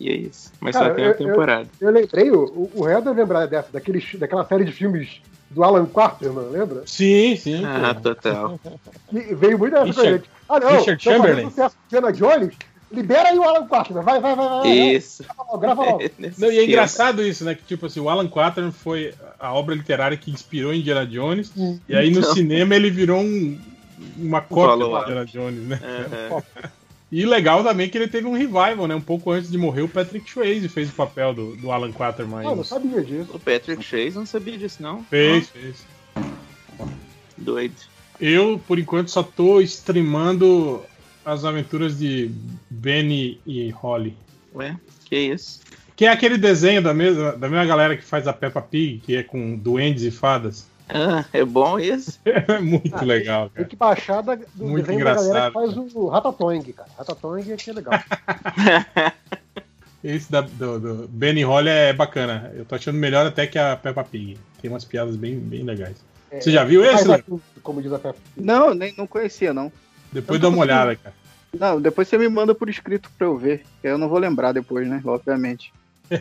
E 0.00 0.08
é 0.10 0.16
isso. 0.16 0.50
Mas 0.60 0.72
Cara, 0.74 0.88
só 0.88 0.94
tem 0.94 1.04
uma 1.04 1.10
eu- 1.12 1.16
temporada. 1.16 1.68
Eu, 1.80 1.88
eu 1.88 1.94
lembrei, 1.94 2.30
o, 2.32 2.70
o 2.74 2.84
Real 2.84 3.00
deve 3.00 3.20
lembrar 3.20 3.46
dessa, 3.46 3.70
daquele, 3.70 4.04
daquela 4.18 4.44
série 4.44 4.64
de 4.64 4.72
filmes 4.72 5.20
do 5.50 5.62
Alan 5.62 5.86
Quarterman, 5.86 6.48
lembra? 6.50 6.82
Sim, 6.86 7.36
sim. 7.36 7.64
Ah, 7.64 7.94
total. 7.94 8.58
Que 9.08 9.34
veio 9.34 9.56
muito 9.58 9.72
nessa 9.74 9.84
Richard- 9.86 10.10
gente. 10.10 10.30
Ah, 10.48 10.58
não, 10.60 10.70
Richard 10.78 11.02
Chamberlain. 11.02 11.44
sucesso 11.50 11.76
com 11.76 11.82
Diana 11.88 12.12
Jones, 12.12 12.54
libera 12.90 13.28
aí 13.30 13.38
o 13.38 13.42
Alan 13.44 13.66
Quarterman, 13.66 14.02
vai, 14.04 14.20
vai, 14.20 14.34
vai, 14.34 14.48
vai. 14.48 14.60
vai. 14.60 14.70
Isso. 14.70 15.22
Grava 15.22 15.42
logo, 15.42 15.58
grava 15.58 15.82
logo. 15.84 15.98
Não, 16.38 16.50
e 16.52 16.58
é 16.58 16.64
engraçado 16.64 17.22
isso, 17.22 17.44
né? 17.44 17.54
Que 17.54 17.62
tipo 17.64 17.86
assim, 17.86 18.00
o 18.00 18.08
Alan 18.08 18.28
Quatermain 18.28 18.72
foi 18.72 19.14
a 19.38 19.52
obra 19.52 19.74
literária 19.74 20.16
que 20.16 20.30
inspirou 20.30 20.72
Indiana 20.74 21.06
Jones. 21.06 21.52
E 21.88 21.94
aí 21.94 22.10
no 22.10 22.20
Então. 22.20 22.34
cinema 22.34 22.74
ele 22.74 22.90
virou 22.90 23.20
um- 23.20 23.58
uma 24.16 24.40
cópia 24.40 24.76
do. 24.86 24.98
Indiana 25.00 25.24
Jones, 25.26 25.62
né? 25.66 25.80
Aham. 26.32 26.42
E 27.10 27.24
legal 27.24 27.64
também 27.64 27.88
que 27.88 27.96
ele 27.96 28.06
teve 28.06 28.26
um 28.26 28.34
revival, 28.34 28.86
né? 28.86 28.94
Um 28.94 29.00
pouco 29.00 29.30
antes 29.30 29.50
de 29.50 29.56
morrer, 29.56 29.80
o 29.80 29.88
Patrick 29.88 30.30
Swayze 30.30 30.68
fez 30.68 30.90
o 30.90 30.92
papel 30.92 31.32
do, 31.32 31.56
do 31.56 31.72
Alan 31.72 31.90
Quatermain. 31.90 32.46
Ah, 32.46 32.54
não 32.54 32.62
sabia 32.62 33.02
disso. 33.02 33.30
O 33.32 33.38
Patrick 33.38 33.82
Chase 33.82 34.14
não 34.14 34.26
sabia 34.26 34.58
disso, 34.58 34.82
não. 34.82 35.02
Fez, 35.04 35.48
fez. 35.48 35.76
Doido. 37.36 37.74
Eu, 38.20 38.60
por 38.68 38.78
enquanto, 38.78 39.08
só 39.10 39.22
tô 39.22 39.58
streamando 39.62 40.82
as 41.28 41.44
aventuras 41.44 41.98
de 41.98 42.30
Benny 42.70 43.38
e 43.46 43.68
Holly. 43.70 44.16
Ué, 44.54 44.76
que 45.04 45.16
isso? 45.16 45.60
Que 45.94 46.06
é 46.06 46.08
aquele 46.08 46.38
desenho 46.38 46.80
da 46.82 46.94
mesma, 46.94 47.32
da 47.32 47.48
mesma 47.48 47.66
galera 47.66 47.96
que 47.96 48.04
faz 48.04 48.26
a 48.26 48.32
Peppa 48.32 48.62
Pig, 48.62 49.00
que 49.00 49.16
é 49.16 49.22
com 49.22 49.56
duendes 49.56 50.04
e 50.04 50.10
fadas. 50.10 50.66
Ah, 50.88 51.22
é 51.34 51.44
bom 51.44 51.78
isso? 51.78 52.18
É 52.24 52.58
muito 52.58 52.96
Ah, 52.96 53.02
legal, 53.04 53.46
Tem 53.50 53.56
cara. 53.56 53.68
que 53.68 53.76
baixar 53.76 54.22
da, 54.22 54.36
do 54.36 54.46
Muito 54.56 54.86
desenho 54.86 55.04
da 55.04 55.14
galera 55.14 55.28
engraçado, 55.28 55.52
que 55.68 55.74
faz 55.82 55.94
o 55.94 56.08
Ratatouille, 56.08 56.72
cara. 56.72 56.88
Ratatouille 56.96 57.52
aqui 57.52 57.70
é 57.70 57.72
legal. 57.74 57.92
Esse 60.02 60.30
da, 60.30 60.40
do, 60.42 60.78
do 60.78 61.08
Benny 61.08 61.42
Holly 61.42 61.68
é 61.68 61.92
bacana. 61.92 62.52
Eu 62.54 62.64
tô 62.64 62.74
achando 62.76 62.96
melhor 62.96 63.26
até 63.26 63.46
que 63.46 63.58
a 63.58 63.76
Peppa 63.76 64.02
Pig. 64.04 64.38
Tem 64.62 64.70
umas 64.70 64.84
piadas 64.84 65.16
bem, 65.16 65.38
bem 65.38 65.62
legais. 65.64 65.96
É, 66.30 66.40
Você 66.40 66.52
já 66.52 66.64
viu 66.64 66.84
esse, 66.84 67.04
tudo, 67.22 67.42
Como 67.62 67.82
diz 67.82 67.92
a 67.92 67.98
Peppa. 67.98 68.18
Não, 68.36 68.72
nem, 68.74 68.94
não 68.96 69.06
conhecia, 69.06 69.52
não. 69.52 69.70
Depois 70.12 70.40
dá 70.40 70.48
uma 70.48 70.58
olhada, 70.58 70.96
cara. 70.96 71.14
Não, 71.58 71.80
depois 71.80 72.08
você 72.08 72.18
me 72.18 72.28
manda 72.28 72.54
por 72.54 72.68
escrito 72.68 73.10
pra 73.16 73.26
eu 73.26 73.36
ver. 73.36 73.64
que 73.80 73.88
Eu 73.88 73.98
não 73.98 74.08
vou 74.08 74.18
lembrar 74.18 74.52
depois, 74.52 74.86
né? 74.88 75.00
Obviamente. 75.04 75.72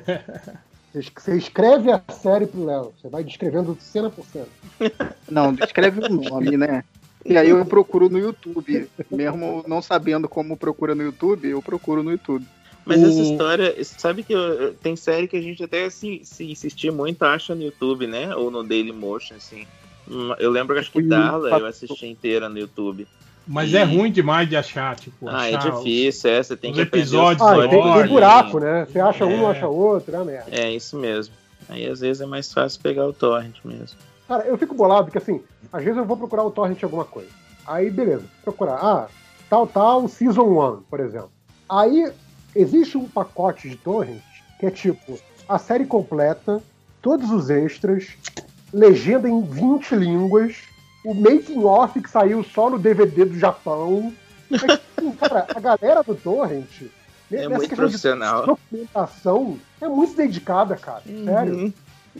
Você- 0.93 1.37
escreve 1.37 1.91
a 1.91 2.01
série 2.09 2.47
pro 2.47 2.65
Léo. 2.65 2.93
Você 2.99 3.09
vai 3.09 3.23
descrevendo 3.23 3.77
cena 3.79 4.09
por 4.09 4.25
cena. 4.25 4.47
Não, 5.29 5.53
descreve 5.53 5.99
o 6.03 6.09
nome, 6.09 6.57
né? 6.57 6.83
E 7.25 7.37
aí 7.37 7.49
eu 7.49 7.63
procuro 7.65 8.09
no 8.09 8.17
YouTube. 8.17 8.89
Mesmo 9.11 9.63
não 9.67 9.81
sabendo 9.81 10.27
como 10.29 10.55
procura 10.57 10.95
no 10.95 11.03
YouTube, 11.03 11.47
eu 11.49 11.61
procuro 11.61 12.01
no 12.01 12.11
YouTube. 12.11 12.45
Mas 12.85 13.03
essa 13.03 13.21
história, 13.21 13.75
sabe 13.83 14.23
que 14.23 14.33
eu- 14.33 14.73
tem 14.75 14.95
série 14.95 15.27
que 15.27 15.35
a 15.35 15.41
gente 15.41 15.61
até 15.61 15.89
se, 15.89 16.21
se 16.23 16.49
insistir 16.49 16.89
muito 16.91 17.21
acha 17.23 17.53
no 17.53 17.61
YouTube, 17.63 18.07
né? 18.07 18.33
Ou 18.33 18.49
no 18.49 18.63
Dailymotion, 18.63 19.35
assim. 19.35 19.67
Hum, 20.09 20.33
Eu 20.39 20.49
lembro 20.49 20.73
que 20.73 20.79
acho 20.79 20.91
que 20.91 21.01
Darla 21.01 21.49
eu 21.59 21.65
assisti 21.65 22.07
inteira 22.07 22.47
no 22.47 22.57
YouTube. 22.57 23.05
Mas 23.47 23.71
E- 23.71 23.77
é 23.77 23.83
ruim 23.83 24.11
demais 24.11 24.47
de 24.49 24.57
achar, 24.57 24.95
tipo, 24.97 25.27
Ah, 25.29 25.49
é 25.49 25.55
achar 25.55 25.71
difícil, 25.71 26.29
é. 26.31 26.43
Você 26.43 26.57
tem 26.57 26.71
os 26.71 26.75
que 26.75 26.81
episódios 26.83 27.41
Ah, 27.47 27.55
tem, 27.67 27.69
tem 27.81 28.07
buraco, 28.07 28.59
né? 28.59 28.85
Você 28.85 28.99
acha 28.99 29.25
um, 29.25 29.31
É. 29.31 29.37
não 29.37 29.49
acha 29.49 29.67
outro, 29.67 30.13
é 30.13 30.17
uma 30.19 30.25
merda. 30.25 30.49
É 30.51 30.71
isso 30.71 30.97
mesmo. 30.97 31.33
Aí 31.69 31.85
às 31.87 31.99
vezes 32.01 32.21
é 32.21 32.25
mais 32.25 32.51
fácil 32.51 32.81
pegar 32.81 33.05
o 33.07 33.13
torrent 33.13 33.55
mesmo. 33.63 33.97
Cara, 34.27 34.43
eu 34.45 34.57
fico 34.57 34.75
bolado 34.75 35.05
porque 35.05 35.17
assim, 35.17 35.41
às 35.71 35.83
vezes 35.83 35.97
eu 35.97 36.05
vou 36.05 36.17
procurar 36.17 36.43
o 36.43 36.51
torrent 36.51 36.77
de 36.77 36.83
alguma 36.85 37.05
coisa. 37.05 37.29
Aí, 37.65 37.89
beleza, 37.89 38.23
procurar. 38.43 38.75
Ah, 38.81 39.07
tal, 39.49 39.65
tal, 39.67 40.07
Season 40.07 40.43
1, 40.43 40.81
por 40.89 40.99
exemplo. 40.99 41.31
Aí, 41.69 42.11
existe 42.55 42.97
um 42.97 43.07
pacote 43.07 43.69
de 43.69 43.75
torrent 43.77 44.21
que 44.59 44.65
é 44.65 44.71
tipo 44.71 45.19
a 45.47 45.57
série 45.57 45.85
completa, 45.85 46.61
todos 47.01 47.29
os 47.31 47.49
extras, 47.49 48.07
legenda 48.73 49.29
em 49.29 49.41
20 49.41 49.95
línguas, 49.95 50.55
o 51.09 51.13
making 51.13 51.63
off 51.63 51.99
que 52.01 52.09
saiu 52.09 52.43
só 52.43 52.69
no 52.69 52.77
DVD 52.77 53.23
do 53.25 53.39
Japão. 53.39 54.13
Mas, 54.49 54.63
assim, 54.63 55.11
cara, 55.17 55.47
a 55.55 55.59
galera 55.59 56.03
do 56.03 56.13
torrent 56.15 56.81
É 57.31 57.47
muito 57.47 57.61
questão 57.61 57.67
de 57.69 57.75
profissional. 57.75 58.45
documentação 58.45 59.57
é 59.81 59.87
muito 59.87 60.15
dedicada, 60.15 60.75
cara. 60.75 61.01
Uhum. 61.05 61.25
Sério. 61.25 61.73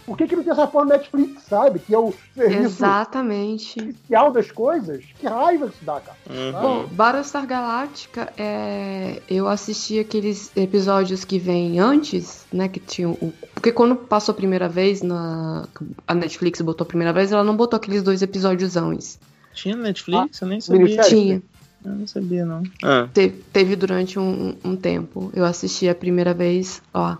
Por 0.05 0.17
que, 0.17 0.27
que 0.27 0.35
não 0.35 0.43
tem 0.43 0.53
essa 0.53 0.69
no 0.73 0.85
Netflix, 0.85 1.43
sabe? 1.43 1.79
Que 1.79 1.93
é 1.93 1.97
o 1.97 2.13
serviço 2.33 2.61
Exatamente. 2.61 3.79
oficial 3.79 4.31
das 4.31 4.51
coisas? 4.51 5.03
Que 5.19 5.27
raiva 5.27 5.67
isso 5.67 5.83
dá, 5.83 5.99
cara. 5.99 6.17
Uhum. 6.29 6.61
Bom, 6.61 6.87
Battlestar 6.87 7.45
Galactica, 7.45 8.31
é... 8.37 9.21
eu 9.29 9.47
assisti 9.47 9.99
aqueles 9.99 10.51
episódios 10.55 11.25
que 11.25 11.39
vêm 11.39 11.79
antes, 11.79 12.45
né? 12.51 12.67
Que 12.67 12.79
tinham. 12.79 13.11
O... 13.13 13.33
Porque 13.53 13.71
quando 13.71 13.95
passou 13.95 14.33
a 14.33 14.35
primeira 14.35 14.69
vez, 14.69 15.01
na... 15.01 15.67
a 16.07 16.13
Netflix 16.13 16.61
botou 16.61 16.85
a 16.85 16.87
primeira 16.87 17.13
vez, 17.13 17.31
ela 17.31 17.43
não 17.43 17.55
botou 17.55 17.77
aqueles 17.77 18.03
dois 18.03 18.21
episódios 18.21 18.77
antes. 18.77 19.19
Tinha 19.53 19.75
Netflix? 19.75 20.41
eu 20.41 20.47
nem 20.47 20.61
sabia. 20.61 21.01
Tinha. 21.03 21.41
Eu 21.83 21.91
não 21.91 22.07
sabia, 22.07 22.45
não. 22.45 22.63
Ah, 22.83 23.07
Te- 23.13 23.29
teve 23.53 23.75
durante 23.75 24.19
um, 24.19 24.55
um 24.63 24.75
tempo. 24.75 25.31
Eu 25.33 25.45
assisti 25.45 25.87
a 25.87 25.95
primeira 25.95 26.33
vez, 26.33 26.81
ó. 26.93 27.17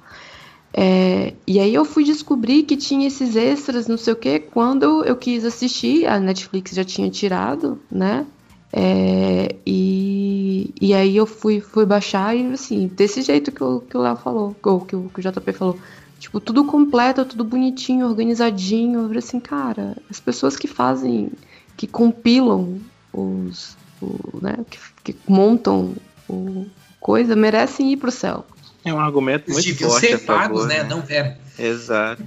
É, 0.74 1.34
e 1.46 1.60
aí 1.60 1.74
eu 1.74 1.86
fui 1.86 2.04
descobrir 2.04 2.64
que 2.64 2.78
tinha 2.78 3.08
esses 3.08 3.36
extras, 3.36 3.88
não 3.88 3.98
sei 3.98 4.14
o 4.14 4.16
que, 4.16 4.40
quando 4.40 5.04
eu 5.06 5.16
quis 5.16 5.44
assistir, 5.46 6.06
a 6.06 6.20
Netflix 6.20 6.72
já 6.72 6.84
tinha 6.84 7.10
tirado, 7.10 7.80
né? 7.92 8.26
É, 8.72 9.56
e, 9.66 10.74
e 10.80 10.94
aí 10.94 11.16
eu 11.16 11.26
fui, 11.26 11.62
fui 11.62 11.86
baixar 11.86 12.36
e 12.36 12.52
assim, 12.52 12.88
desse 12.88 13.22
jeito 13.22 13.52
que 13.52 13.64
o, 13.64 13.80
que 13.80 13.98
o 13.98 14.02
Léo 14.02 14.18
falou, 14.18 14.56
ou 14.64 14.82
que 14.82 14.96
o, 14.96 15.10
que 15.10 15.20
o 15.20 15.24
JP 15.24 15.54
falou. 15.54 15.80
Tipo, 16.20 16.40
tudo 16.40 16.66
completo, 16.66 17.26
tudo 17.26 17.44
bonitinho, 17.44 18.08
organizadinho. 18.08 19.02
Eu 19.02 19.08
falei 19.08 19.20
assim, 19.20 19.40
cara, 19.40 19.96
as 20.10 20.20
pessoas 20.20 20.58
que 20.58 20.68
fazem, 20.68 21.32
que 21.78 21.86
compilam 21.88 22.80
os, 23.14 23.78
o, 24.02 24.40
né, 24.42 24.58
que, 24.70 25.14
que 25.14 25.32
montam 25.32 25.94
o 26.28 26.66
coisa, 27.00 27.36
merecem 27.36 27.92
ir 27.94 27.98
pro 27.98 28.12
céu. 28.12 28.46
É 28.90 28.94
um 28.94 29.00
argumento 29.00 29.46
Eles 29.50 29.56
muito 29.56 29.68
deviam 29.68 29.90
forte 29.90 30.08
ser 30.08 30.14
a 30.16 30.20
favor, 30.20 30.40
pagos, 30.42 30.66
né? 30.68 30.84
Não 30.84 31.02
verba. 31.02 31.38
Exato. 31.58 32.24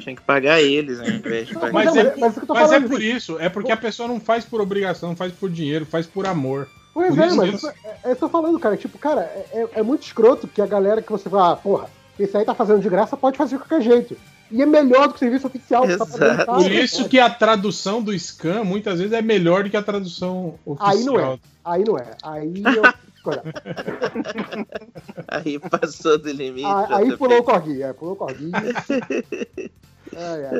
Tinha 0.00 0.14
que 0.14 0.22
pagar 0.22 0.60
eles, 0.60 0.98
né? 0.98 1.08
Ao 1.08 1.14
invés 1.14 1.48
de 1.48 1.54
pagar. 1.54 1.72
Mas, 1.72 1.94
Não, 1.94 2.00
é, 2.00 2.14
mas- 2.16 2.38
é 2.38 2.40
falando, 2.46 2.88
por 2.88 3.02
isso, 3.02 3.38
é 3.38 3.48
porque 3.48 3.72
a 3.72 3.76
pessoa 3.76 4.08
não 4.08 4.20
faz 4.20 4.44
por 4.44 4.60
obrigação, 4.60 5.16
faz 5.16 5.32
por 5.32 5.50
dinheiro, 5.50 5.84
faz 5.84 6.06
por 6.06 6.26
amor. 6.26 6.68
Pois 6.94 7.14
Por 7.14 7.22
é, 7.22 7.26
isso 7.26 7.36
mas 7.36 7.62
eu, 7.62 7.70
é, 7.70 7.74
é, 8.04 8.10
eu 8.12 8.16
tô 8.16 8.28
falando, 8.28 8.58
cara, 8.58 8.76
tipo, 8.76 8.98
cara, 8.98 9.20
é, 9.20 9.46
é- 9.52 9.80
é 9.80 9.82
muito 9.82 10.02
escroto 10.04 10.48
que 10.48 10.60
a 10.60 10.66
galera 10.66 11.02
que 11.02 11.10
você 11.10 11.28
fala, 11.28 11.52
ah, 11.52 11.56
porra, 11.56 11.88
esse 12.18 12.36
aí 12.36 12.44
tá 12.44 12.54
fazendo 12.54 12.80
de 12.80 12.88
graça, 12.88 13.16
pode 13.16 13.36
fazer 13.36 13.56
de 13.56 13.62
qualquer 13.62 13.82
jeito. 13.82 14.16
E 14.50 14.62
é 14.62 14.66
melhor 14.66 15.08
do 15.08 15.10
que 15.10 15.16
o 15.16 15.18
serviço 15.18 15.46
oficial. 15.46 15.86
que 15.86 15.96
tá 15.96 16.06
Por 16.46 16.72
isso 16.72 17.08
que 17.08 17.20
a 17.20 17.28
tradução 17.28 18.02
do 18.02 18.18
scan 18.18 18.64
muitas 18.64 18.98
vezes 18.98 19.12
é 19.12 19.20
melhor 19.20 19.62
do 19.64 19.70
que 19.70 19.76
a 19.76 19.82
tradução 19.82 20.54
oficial. 20.64 20.90
Aí 20.90 21.04
não 21.04 21.20
é. 21.20 21.38
Aí 21.64 21.84
não 21.84 21.98
é. 21.98 22.16
Aí 22.22 22.62
eu. 22.64 22.82
Aí 25.28 25.58
passou 25.58 26.18
do 26.18 26.30
limite. 26.30 26.66
aí, 26.66 27.10
aí 27.10 27.16
pulou 27.16 27.38
o 27.38 27.42
corguinho, 27.44 27.84
é, 27.84 27.92
pulou 27.92 28.14
o 28.14 28.16
corguinho. 28.16 28.52
É, 30.10 30.40
é. 30.40 30.50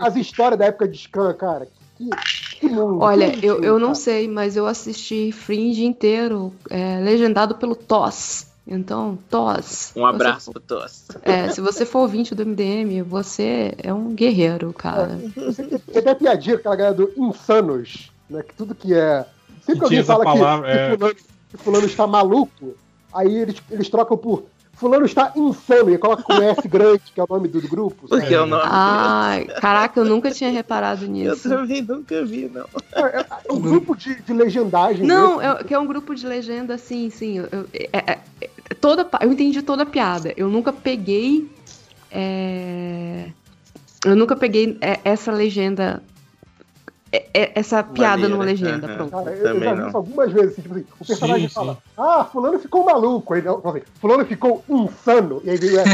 As 0.00 0.16
histórias 0.16 0.58
da 0.58 0.64
época 0.64 0.88
de 0.88 0.98
Scan, 0.98 1.32
cara, 1.34 1.68
que, 1.96 2.10
que 2.58 2.68
mundo. 2.68 2.98
Olha, 3.00 3.30
que 3.30 3.46
eu, 3.46 3.62
eu 3.62 3.78
não 3.78 3.90
cara. 3.90 3.94
sei, 3.94 4.26
mas 4.26 4.56
eu 4.56 4.66
assisti 4.66 5.30
Fringe 5.30 5.84
inteiro, 5.84 6.52
é, 6.68 6.98
legendado 6.98 7.54
pelo 7.54 7.76
TOS. 7.76 8.48
Então, 8.66 9.16
TOS. 9.30 9.92
Um 9.94 10.04
abraço 10.04 10.50
pro 10.50 10.60
Toss. 10.60 11.06
É, 11.22 11.48
se 11.50 11.60
você 11.60 11.86
for 11.86 12.00
ouvinte 12.00 12.34
do 12.34 12.44
MDM, 12.44 13.00
você 13.02 13.72
é 13.78 13.94
um 13.94 14.12
guerreiro, 14.12 14.72
cara. 14.72 15.20
Tem 15.86 15.98
até 15.98 16.12
piadinha 16.16 16.56
com 16.56 16.60
aquela 16.62 16.74
galera 16.76 16.96
do 16.96 17.12
Insanos, 17.16 18.10
né? 18.28 18.42
Que 18.42 18.54
tudo 18.56 18.74
que 18.74 18.92
é. 18.92 19.24
Sempre 19.64 19.78
que 19.78 19.84
alguém 19.84 19.98
essa 20.00 20.12
fala 20.14 20.24
que- 20.24 20.32
palavra, 20.40 20.66
que, 20.72 20.76
é. 20.78 20.96
fulano, 20.96 21.14
que 21.56 21.64
fulano 21.64 21.86
está 21.86 22.06
maluco, 22.06 22.74
aí 23.12 23.34
eles, 23.34 23.56
eles 23.70 23.88
trocam 23.88 24.16
por 24.16 24.44
Fulano 24.78 25.06
está 25.06 25.32
insano 25.34 25.90
e 25.90 25.96
coloca 25.96 26.22
com 26.22 26.34
S 26.34 26.68
grande, 26.68 27.00
que 27.14 27.18
é 27.18 27.24
o 27.24 27.26
nome 27.30 27.48
do, 27.48 27.62
do 27.62 27.66
grupo. 27.66 28.06
Porque 28.06 28.34
é 28.34 28.38
o 28.42 28.44
nome. 28.44 28.62
Ai, 28.66 29.46
caraca, 29.46 29.98
eu 29.98 30.04
nunca 30.04 30.30
tinha 30.30 30.50
reparado 30.50 31.06
nisso. 31.06 31.48
Eu 31.48 31.60
também 31.60 31.80
nunca 31.80 32.22
vi, 32.26 32.50
não. 32.52 32.66
É, 32.92 33.24
é 33.48 33.52
um 33.54 33.58
grupo 33.58 33.96
de, 33.96 34.14
de 34.20 34.34
legendagem. 34.34 35.06
Não, 35.06 35.40
é, 35.40 35.64
que 35.64 35.72
é 35.72 35.78
um 35.78 35.86
grupo 35.86 36.14
de 36.14 36.26
legenda, 36.26 36.76
sim, 36.76 37.08
sim. 37.08 37.38
Eu, 37.38 37.48
eu- 37.50 37.66
é- 37.72 37.88
é- 38.12 38.18
é- 38.42 38.74
toda, 38.78 39.08
eu 39.22 39.32
entendi 39.32 39.62
toda 39.62 39.84
a 39.84 39.86
piada. 39.86 40.34
Eu 40.36 40.50
nunca 40.50 40.70
peguei. 40.74 41.50
é, 42.10 43.30
eu 44.04 44.14
nunca 44.14 44.36
peguei 44.36 44.76
é, 44.82 45.00
essa 45.04 45.32
legenda. 45.32 46.02
É- 47.16 47.30
é- 47.34 47.52
essa 47.54 47.82
piada 47.82 48.28
numa 48.28 48.44
legenda, 48.44 48.86
aham. 48.86 48.96
pronto. 48.96 49.10
Cara, 49.10 49.30
eu, 49.32 49.46
eu 49.46 49.60
já 49.62 49.72
vi 49.74 49.80
não. 49.80 49.88
isso 49.88 49.96
algumas 49.96 50.32
vezes, 50.32 50.52
assim, 50.52 50.62
tipo 50.62 50.74
assim, 50.74 50.86
o 51.00 51.04
personagem 51.04 51.48
Sim, 51.48 51.54
fala, 51.54 51.74
sim. 51.74 51.80
ah, 51.96 52.24
fulano 52.24 52.58
ficou 52.58 52.84
maluco, 52.84 53.34
aí 53.34 53.42
não, 53.42 53.62
assim, 53.66 53.82
fulano 54.00 54.26
ficou 54.26 54.64
insano, 54.68 55.40
e 55.44 55.50
aí 55.50 55.56
veio 55.58 55.78
essa. 55.78 55.90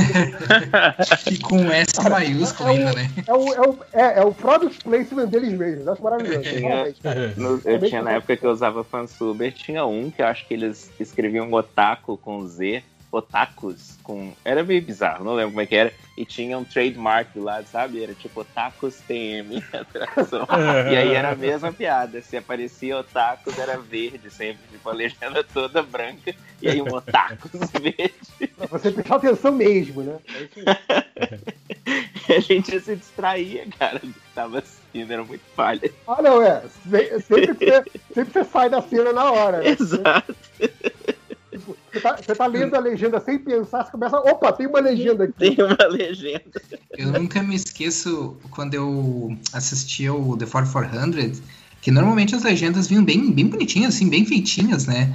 E 1.31 1.39
com 1.39 1.70
S 1.70 1.92
maiúsculo 2.10 2.68
ainda, 2.70 2.92
né? 2.92 3.10
É 3.26 3.33
o, 3.34 3.52
é, 3.55 3.60
o, 3.60 3.78
é, 3.92 4.18
é 4.18 4.23
o 4.23 4.33
product 4.34 4.81
placement 4.83 5.26
deles 5.26 5.52
mesmos, 5.52 5.86
eu 5.86 5.92
acho 5.92 6.02
maravilhoso. 6.02 6.42
Tinha- 6.42 6.94
no- 7.36 7.60
eu 7.65 7.81
tinha 7.81 8.02
na 8.02 8.12
época 8.12 8.36
que 8.36 8.47
eu 8.47 8.51
usava 8.51 8.83
fansuber, 8.84 9.52
tinha 9.52 9.84
um 9.86 10.10
que 10.10 10.21
eu 10.22 10.26
acho 10.26 10.47
que 10.47 10.55
eles 10.55 10.90
escreviam 10.99 11.53
otaku 11.53 12.17
com 12.17 12.44
Z, 12.47 12.83
otakus 13.10 13.99
com. 14.03 14.33
Era 14.44 14.65
meio 14.65 14.85
bizarro, 14.85 15.24
não 15.24 15.35
lembro 15.35 15.53
como 15.53 15.60
é 15.60 15.67
que 15.67 15.76
era. 15.76 15.92
E 16.14 16.26
tinha 16.26 16.58
um 16.58 16.64
trademark 16.64 17.32
do 17.32 17.42
lado, 17.42 17.66
sabe? 17.66 18.02
Era 18.02 18.14
tipo 18.14 18.40
otakus 18.42 18.96
TM, 19.08 19.62
tradução. 19.92 20.46
e 20.92 20.96
aí 20.96 21.14
era 21.14 21.30
a 21.30 21.36
mesma 21.36 21.72
piada. 21.72 22.20
Se 22.20 22.36
aparecia 22.36 22.98
otakus, 22.98 23.58
era 23.58 23.78
verde 23.78 24.30
sempre, 24.30 24.60
tipo 24.70 24.88
a 24.90 24.92
legenda 24.92 25.42
toda 25.42 25.82
branca. 25.82 26.34
E 26.60 26.68
aí 26.68 26.82
um 26.82 26.92
otakus 26.92 27.50
verde. 27.80 28.12
Pra 28.56 28.66
você 28.66 28.90
prestar 28.90 29.16
atenção 29.16 29.52
mesmo, 29.52 30.02
né? 30.02 30.18
É 30.34 30.42
isso 30.42 30.52
aí. 30.58 31.42
E 32.28 32.34
a 32.34 32.40
gente 32.40 32.78
se 32.80 32.94
distraía, 32.94 33.66
cara, 33.78 33.98
do 33.98 34.06
que 34.06 34.20
tava 34.32 34.60
assistindo, 34.60 35.10
era 35.12 35.24
muito 35.24 35.42
falha. 35.56 35.92
Ah, 36.06 36.22
não, 36.22 36.40
é. 36.40 36.62
se- 36.88 37.20
Sempre 37.20 37.54
que 37.56 37.64
você, 37.66 37.82
sempre 38.14 38.32
que 38.32 38.32
você 38.32 38.44
sai 38.44 38.70
da 38.70 38.80
cena 38.80 39.12
na 39.12 39.30
hora. 39.32 39.58
Né? 39.58 39.70
Exato. 39.70 40.34
Você, 41.52 42.01
tá, 42.01 42.17
você 42.17 42.35
tá 42.35 42.47
lendo 42.47 42.74
a 42.74 42.78
legenda 42.78 43.20
sem 43.20 43.38
pensar, 43.38 43.85
você 43.85 43.92
começa. 43.92 44.17
Opa, 44.17 44.52
tem 44.52 44.67
uma 44.67 44.81
legenda 44.81 45.24
aqui. 45.24 45.35
Tem 45.38 45.56
uma 45.58 45.86
legenda. 45.88 46.62
Eu 46.97 47.12
nunca 47.12 47.42
me 47.42 47.54
esqueço 47.54 48.36
quando 48.51 48.74
eu 48.74 49.36
assistia 49.52 50.15
o 50.15 50.36
The 50.36 50.47
4400, 50.47 51.42
que 51.83 51.90
normalmente 51.90 52.35
as 52.35 52.42
legendas 52.42 52.86
vinham 52.86 53.04
bem, 53.04 53.31
bem 53.31 53.47
bonitinhas, 53.47 53.94
assim, 53.94 54.08
bem 54.08 54.24
feitinhas, 54.24 54.86
né? 54.86 55.15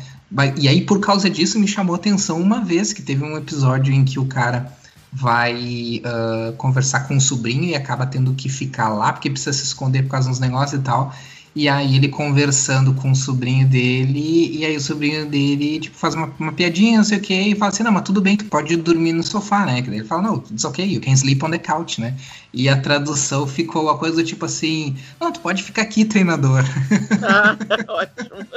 E 0.57 0.67
aí, 0.67 0.81
por 0.81 0.99
causa 0.99 1.29
disso, 1.29 1.59
me 1.59 1.67
chamou 1.67 1.95
a 1.95 1.97
atenção 1.97 2.39
uma 2.39 2.61
vez 2.61 2.93
que 2.93 3.01
teve 3.01 3.23
um 3.23 3.37
episódio 3.37 3.93
em 3.93 4.05
que 4.05 4.19
o 4.19 4.25
cara 4.25 4.71
vai 5.11 6.01
ah, 6.03 6.53
conversar 6.57 7.07
com 7.07 7.17
o 7.17 7.21
sobrinho 7.21 7.63
e 7.63 7.75
acaba 7.75 8.05
tendo 8.05 8.33
que 8.33 8.49
ficar 8.49 8.89
lá, 8.89 9.13
porque 9.13 9.29
precisa 9.29 9.53
se 9.53 9.63
esconder 9.63 10.03
por 10.03 10.09
causa 10.11 10.29
dos 10.29 10.39
negócios 10.39 10.79
e 10.79 10.83
tal. 10.83 11.13
E 11.57 11.67
aí 11.67 11.95
ele 11.95 12.07
conversando 12.07 12.93
com 12.93 13.09
o 13.09 13.15
sobrinho 13.15 13.67
dele, 13.67 14.55
e 14.55 14.63
aí 14.63 14.77
o 14.77 14.79
sobrinho 14.79 15.25
dele, 15.25 15.79
tipo, 15.79 15.97
faz 15.97 16.13
uma, 16.13 16.31
uma 16.37 16.51
piadinha, 16.51 16.97
não 16.97 17.03
sei 17.03 17.17
o 17.17 17.21
que, 17.21 17.33
e 17.33 17.55
fala 17.55 17.71
assim, 17.71 17.81
não, 17.81 17.91
mas 17.91 18.03
tudo 18.03 18.21
bem, 18.21 18.37
tu 18.37 18.45
pode 18.45 18.75
dormir 18.75 19.11
no 19.11 19.23
sofá, 19.23 19.65
né? 19.65 19.79
Ele 19.79 20.03
fala, 20.03 20.21
não, 20.21 20.35
it's 20.51 20.63
okay, 20.63 20.85
you 20.85 21.01
can 21.01 21.13
sleep 21.13 21.43
on 21.43 21.49
the 21.49 21.57
couch, 21.57 21.99
né? 21.99 22.15
E 22.53 22.69
a 22.69 22.79
tradução 22.79 23.47
ficou 23.47 23.89
a 23.89 23.97
coisa 23.97 24.17
do 24.17 24.23
tipo 24.23 24.45
assim, 24.45 24.95
não, 25.19 25.31
tu 25.31 25.39
pode 25.39 25.63
ficar 25.63 25.81
aqui, 25.81 26.05
treinador. 26.05 26.63
Ah, 27.23 27.57
ótimo. 27.89 28.47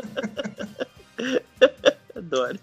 Adoro. 2.14 2.58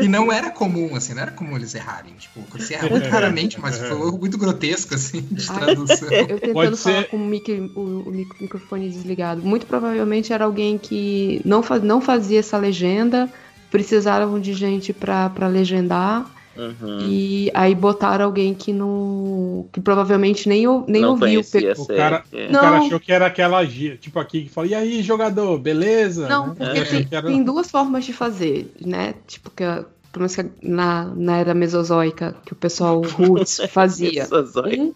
E 0.00 0.08
não 0.08 0.32
era 0.32 0.50
comum, 0.50 0.94
assim, 0.96 1.12
não 1.14 1.22
era 1.22 1.30
comum 1.32 1.56
eles 1.56 1.74
errarem. 1.74 2.14
Tipo, 2.14 2.40
erra 2.72 2.88
muito 2.88 3.08
raramente, 3.08 3.60
mas 3.60 3.76
foi 3.78 3.90
algo 3.90 4.18
muito 4.18 4.38
grotesco, 4.38 4.94
assim, 4.94 5.20
de 5.30 5.46
tradução. 5.46 6.08
Eu 6.12 6.26
tentando 6.40 6.52
Pode 6.54 6.76
falar 6.78 7.02
ser- 7.02 7.08
com 7.08 7.16
o, 7.18 7.26
mic- 7.26 7.70
o- 7.74 8.04
o 8.06 8.10
mic- 8.10 8.40
microfone 8.40 8.88
desligado. 8.88 9.42
Muito 9.42 9.66
provavelmente 9.66 10.32
era 10.32 10.44
alguém 10.44 10.78
que 10.78 11.40
não, 11.44 11.62
fa- 11.62 11.78
não 11.78 12.00
fazia 12.00 12.38
essa 12.40 12.56
legenda, 12.56 13.28
precisaram 13.70 14.40
de 14.40 14.52
gente 14.54 14.92
pra 14.92 15.30
legendar. 15.48 16.30
Uhum. 16.56 16.98
E 17.08 17.50
aí 17.54 17.74
botaram 17.74 18.26
alguém 18.26 18.52
que 18.54 18.72
não. 18.72 19.66
que 19.72 19.80
provavelmente 19.80 20.48
nem, 20.48 20.66
ou- 20.66 20.84
nem 20.86 21.00
Não 21.02 21.10
ouviu. 21.10 21.40
a 21.40 21.80
O 21.82 21.86
cara, 21.86 22.24
é. 22.32 22.46
o 22.48 22.52
cara 22.52 22.78
achou 22.78 23.00
que 23.00 23.10
era 23.12 23.26
aquela, 23.26 23.66
tipo 23.66 24.18
aqui, 24.18 24.44
que 24.44 24.48
fala, 24.50 24.66
e 24.66 24.74
aí, 24.74 25.02
jogador, 25.02 25.58
beleza? 25.58 26.28
Não, 26.28 26.48
Né? 26.48 26.54
porque 26.58 26.78
Achou 26.80 26.98
tem, 26.98 27.08
era- 27.10 27.26
tem 27.26 27.42
duas 27.42 27.70
formas 27.70 28.04
de 28.04 28.12
fazer, 28.12 28.70
né? 28.84 29.14
Tipo, 29.26 29.50
que 29.50 29.64
a- 29.64 29.84
pelo 30.12 30.24
menos 30.28 30.36
que 30.36 30.44
na, 30.62 31.06
na 31.16 31.38
era 31.38 31.54
mesozoica, 31.54 32.36
que 32.44 32.52
o 32.52 32.56
pessoal 32.56 33.00
roots 33.16 33.58
fazia. 33.70 34.28
Um 34.66 34.92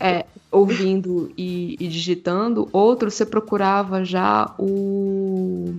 é 0.00 0.24
ouvindo 0.50 1.30
e, 1.38 1.76
e 1.78 1.86
digitando, 1.86 2.68
outro 2.72 3.10
você 3.10 3.24
procurava 3.24 4.04
já 4.04 4.52
o 4.58 5.74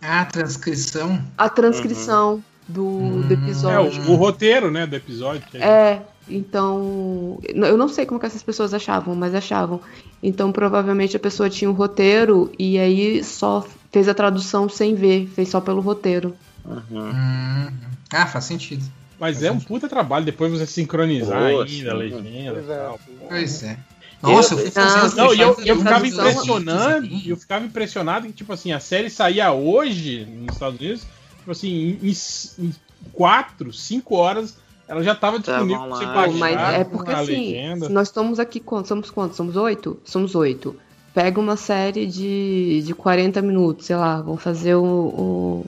Ah, 0.00 0.24
transcrição. 0.24 1.20
a 1.36 1.48
transcrição 1.50 2.42
do, 2.72 3.22
do 3.22 3.30
É, 3.32 3.36
episódio. 3.36 4.02
o, 4.08 4.12
o 4.12 4.14
roteiro, 4.16 4.70
né, 4.70 4.86
do 4.86 4.96
episódio. 4.96 5.42
que 5.50 5.58
É, 5.58 6.02
então. 6.28 7.38
Eu 7.42 7.76
não 7.76 7.88
sei 7.88 8.06
como 8.06 8.18
que 8.18 8.26
essas 8.26 8.42
pessoas 8.42 8.72
achavam, 8.74 9.14
mas 9.14 9.34
achavam. 9.34 9.80
Então, 10.22 10.50
provavelmente 10.52 11.16
a 11.16 11.20
pessoa 11.20 11.50
tinha 11.50 11.70
o 11.70 11.74
roteiro 11.74 12.50
e 12.58 12.78
aí 12.78 13.22
só 13.24 13.66
fez 13.90 14.08
a 14.08 14.14
tradução 14.14 14.68
sem 14.68 14.94
ver, 14.94 15.28
fez 15.34 15.48
só 15.48 15.60
pelo 15.60 15.80
roteiro. 15.80 16.34
Uhum. 16.64 17.10
Hum, 17.10 17.68
ah, 18.12 18.26
faz 18.26 18.44
sentido. 18.44 18.84
Mas 19.18 19.42
é 19.42 19.50
um 19.52 19.60
puta 19.60 19.88
trabalho 19.88 20.24
depois 20.24 20.50
você 20.50 20.66
sincronizar 20.66 21.38
Pô, 21.38 21.60
ainda 21.60 21.62
a 21.62 21.66
sim. 21.68 21.82
legenda 21.92 22.52
Pois 22.54 22.68
é. 22.68 22.76
tal. 22.76 23.00
Pois 23.28 23.62
é. 23.62 23.78
Nossa, 24.22 24.54
eu 24.54 25.16
Não, 25.16 25.34
e 25.34 25.40
eu, 25.40 25.56
eu 25.64 25.76
do 25.76 25.82
ficava 25.82 26.06
impressionado, 26.06 27.08
eu 27.26 27.36
ficava 27.36 27.64
impressionado 27.64 28.26
que, 28.28 28.32
tipo 28.32 28.52
assim, 28.52 28.72
a 28.72 28.78
série 28.78 29.10
saía 29.10 29.52
hoje 29.52 30.24
nos 30.24 30.54
Estados 30.54 30.80
Unidos, 30.80 31.04
tipo 31.42 31.50
assim, 31.50 31.98
em, 32.00 32.64
em 32.64 32.72
quatro, 33.12 33.72
cinco 33.72 34.14
horas, 34.14 34.56
ela 34.86 35.02
já 35.02 35.14
tava 35.14 35.40
Tava 35.40 35.64
disponível 35.66 35.88
pra 35.88 35.96
você 35.96 36.06
baixar 36.06 36.38
Mas 36.38 36.74
é 36.74 36.84
porque 36.84 37.12
assim, 37.12 37.52
legenda. 37.52 37.88
nós 37.88 38.08
estamos 38.08 38.38
aqui 38.38 38.60
quantos? 38.60 38.88
Somos 38.88 39.10
quantos? 39.10 39.36
Somos 39.36 39.56
oito? 39.56 40.00
Somos 40.04 40.34
oito. 40.34 40.76
Pega 41.12 41.40
uma 41.40 41.56
série 41.56 42.06
de, 42.06 42.82
de 42.84 42.94
40 42.94 43.42
minutos, 43.42 43.86
sei 43.86 43.96
lá, 43.96 44.22
vamos 44.22 44.42
fazer 44.42 44.74
o, 44.76 44.84
o, 44.84 45.66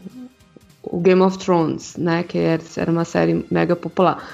o 0.82 1.00
Game 1.00 1.20
of 1.20 1.38
Thrones, 1.38 1.96
né? 1.96 2.22
Que 2.22 2.38
era, 2.38 2.62
era 2.76 2.90
uma 2.90 3.04
série 3.04 3.44
mega 3.50 3.76
popular. 3.76 4.26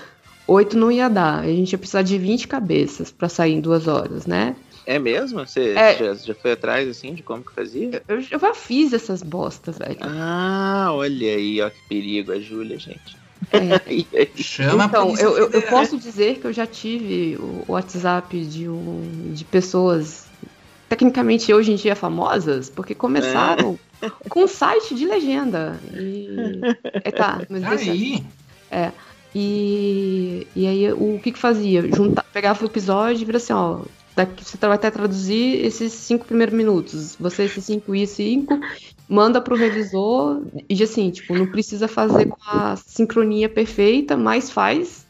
Oito 0.46 0.76
não 0.76 0.90
ia 0.90 1.08
dar, 1.08 1.40
a 1.40 1.46
gente 1.46 1.72
ia 1.72 1.78
precisar 1.78 2.02
de 2.02 2.18
20 2.18 2.46
cabeças 2.48 3.10
pra 3.10 3.28
sair 3.28 3.54
em 3.54 3.60
duas 3.60 3.86
horas, 3.88 4.26
né? 4.26 4.54
É 4.90 4.98
mesmo? 4.98 5.38
Você 5.46 5.74
É. 5.76 5.96
já, 5.96 6.14
já 6.14 6.34
foi 6.34 6.50
atrás, 6.50 6.88
assim, 6.88 7.14
de 7.14 7.22
como 7.22 7.44
que 7.44 7.54
fazia? 7.54 8.02
Eu, 8.08 8.16
eu 8.28 8.38
já 8.40 8.52
fiz 8.54 8.92
essas 8.92 9.22
bostas, 9.22 9.78
velho. 9.78 9.98
Ah, 10.00 10.88
olha 10.90 11.28
aí, 11.36 11.60
ó, 11.62 11.70
que 11.70 11.80
perigo, 11.88 12.32
a 12.32 12.40
Júlia, 12.40 12.76
gente. 12.76 13.16
É. 13.52 14.34
Chama 14.42 14.84
a 14.84 14.86
Então, 14.88 15.16
eu, 15.16 15.38
eu, 15.38 15.50
eu 15.50 15.62
posso 15.62 15.96
dizer 15.96 16.40
que 16.40 16.46
eu 16.48 16.52
já 16.52 16.66
tive 16.66 17.36
o 17.38 17.64
WhatsApp 17.68 18.44
de, 18.44 18.68
um, 18.68 19.32
de 19.32 19.44
pessoas, 19.44 20.26
tecnicamente 20.88 21.54
hoje 21.54 21.70
em 21.70 21.76
dia 21.76 21.94
famosas, 21.94 22.68
porque 22.68 22.92
começaram 22.92 23.78
com 24.28 24.42
um 24.42 24.48
site 24.48 24.96
de 24.96 25.06
legenda. 25.06 25.78
E. 25.94 26.26
É, 27.04 27.10
tá, 27.12 27.46
mas 27.48 27.62
deixa- 27.62 27.92
Aí, 27.92 28.22
É. 28.70 28.90
E, 29.34 30.46
e 30.56 30.66
aí 30.66 30.92
o 30.92 31.18
que 31.20 31.30
que 31.30 31.38
fazia? 31.38 31.82
Junta, 31.92 32.24
pegava 32.32 32.60
o 32.62 32.66
episódio 32.66 33.22
e 33.22 33.24
vira 33.24 33.36
assim, 33.38 33.52
ó. 33.52 33.84
Daqui, 34.26 34.44
você 34.44 34.56
vai 34.58 34.72
até 34.74 34.90
traduzir 34.90 35.64
esses 35.64 35.92
cinco 35.92 36.26
primeiros 36.26 36.54
minutos. 36.54 37.16
Você, 37.18 37.44
esses 37.44 37.64
cinco 37.64 37.94
e 37.94 38.06
cinco, 38.06 38.60
manda 39.08 39.40
pro 39.40 39.56
revisor 39.56 40.42
e 40.68 40.82
assim, 40.82 41.10
tipo, 41.10 41.34
não 41.34 41.46
precisa 41.46 41.88
fazer 41.88 42.26
com 42.26 42.36
a 42.46 42.76
sincronia 42.76 43.48
perfeita, 43.48 44.16
mas 44.16 44.50
faz, 44.50 45.06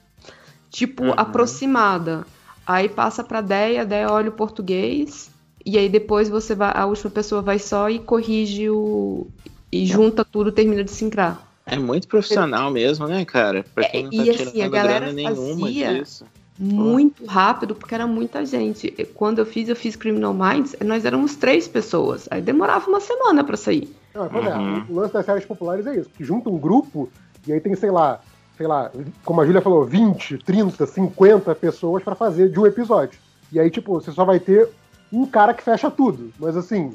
tipo, 0.71 1.05
Uhum. 1.05 1.15
aproximada. 1.17 2.25
Aí 2.67 2.89
passa 2.89 3.25
pra 3.25 3.41
Deia, 3.41 3.83
a 3.83 3.85
Deia 3.85 4.13
olha 4.13 4.29
o 4.29 4.33
português, 4.33 5.29
e 5.67 5.77
aí 5.77 5.89
depois 5.89 6.29
você 6.29 6.55
vai, 6.55 6.73
a 6.73 6.87
última 6.87 7.11
pessoa 7.11 7.43
vai 7.43 7.59
só 7.59 7.91
e 7.91 7.99
corrige 7.99 8.71
o. 8.71 9.27
e 9.73 9.87
junta 9.87 10.25
tudo, 10.25 10.53
termina 10.53 10.85
de 10.85 10.91
sincrar. 10.91 11.47
É 11.67 11.77
muito 11.77 12.07
profissional 12.09 12.71
mesmo, 12.71 13.07
né, 13.09 13.25
cara? 13.25 13.65
Pra 13.75 13.85
quem 13.89 14.05
não 14.05 14.11
tá 14.11 14.25
E 14.25 14.31
assim, 14.31 14.63
a 14.63 14.69
galera 14.69 15.13
fazia- 15.23 15.99
disso. 16.01 16.25
Muito 16.61 17.25
rápido, 17.25 17.75
porque 17.75 17.95
era 17.95 18.07
muita 18.07 18.45
gente. 18.45 18.95
E 18.99 19.05
Quando 19.05 19.39
eu 19.39 19.47
fiz, 19.47 19.69
eu 19.69 19.75
fiz 19.77 19.97
Criminal 19.97 20.35
Minds, 20.35 20.77
nós 20.85 21.05
éramos 21.05 21.35
três 21.37 21.67
pessoas. 21.67 22.29
Aí 22.31 22.43
demorava 22.43 22.89
uma 22.89 23.01
semana 23.01 23.43
pra 23.43 23.57
sair. 23.57 23.95
Não, 24.15 24.29
pois 24.29 24.45
é, 24.47 24.55
Uhum. 24.57 24.85
o 24.91 24.95
lance 24.97 25.13
das 25.15 25.25
séries 25.25 25.45
populares 25.45 25.87
é 25.87 25.97
isso, 25.97 26.11
que 26.11 26.23
junta 26.25 26.51
um 26.51 26.59
grupo 26.59 27.09
e 27.47 27.53
aí 27.53 27.61
tem, 27.61 27.75
sei 27.75 27.91
lá, 27.91 28.21
sei 28.59 28.67
lá, 28.67 28.91
como 29.25 29.41
a 29.41 29.47
Júlia 29.47 29.63
falou, 29.63 29.85
20, 29.87 30.37
30, 30.39 30.85
50 30.87 31.55
pessoas 31.55 32.03
pra 32.03 32.15
fazer 32.15 32.51
de 32.51 32.61
um 32.61 32.67
episódio. 32.67 33.19
E 33.51 33.59
aí, 33.59 33.71
tipo, 33.71 33.95
você 33.95 34.11
só 34.13 34.25
vai 34.25 34.39
ter 34.39 34.69
um 35.13 35.25
cara 35.27 35.55
que 35.55 35.63
fecha 35.63 35.91
tudo. 35.91 36.31
Mas 36.39 36.57
assim, 36.57 36.93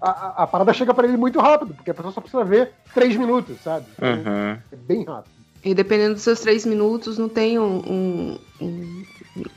a, 0.00 0.10
a- 0.10 0.34
a 0.42 0.46
parada 0.46 0.72
chega 0.72 0.92
pra 0.92 1.06
ele 1.06 1.16
muito 1.16 1.38
rápido, 1.38 1.72
porque 1.74 1.90
a 1.90 1.94
pessoa 1.94 2.12
só 2.12 2.20
precisa 2.20 2.42
ver 2.44 2.72
três 2.92 3.14
minutos, 3.16 3.56
sabe? 3.62 3.86
Uhum. 4.02 4.58
É 4.72 4.76
bem 4.76 5.04
rápido. 5.04 5.32
E 5.64 5.74
dependendo 5.74 6.14
dos 6.14 6.22
seus 6.22 6.40
três 6.40 6.66
minutos, 6.66 7.16
não 7.18 7.28
tem 7.28 7.58
um, 7.58 7.76
um- 7.78 8.38
um- 8.60 9.02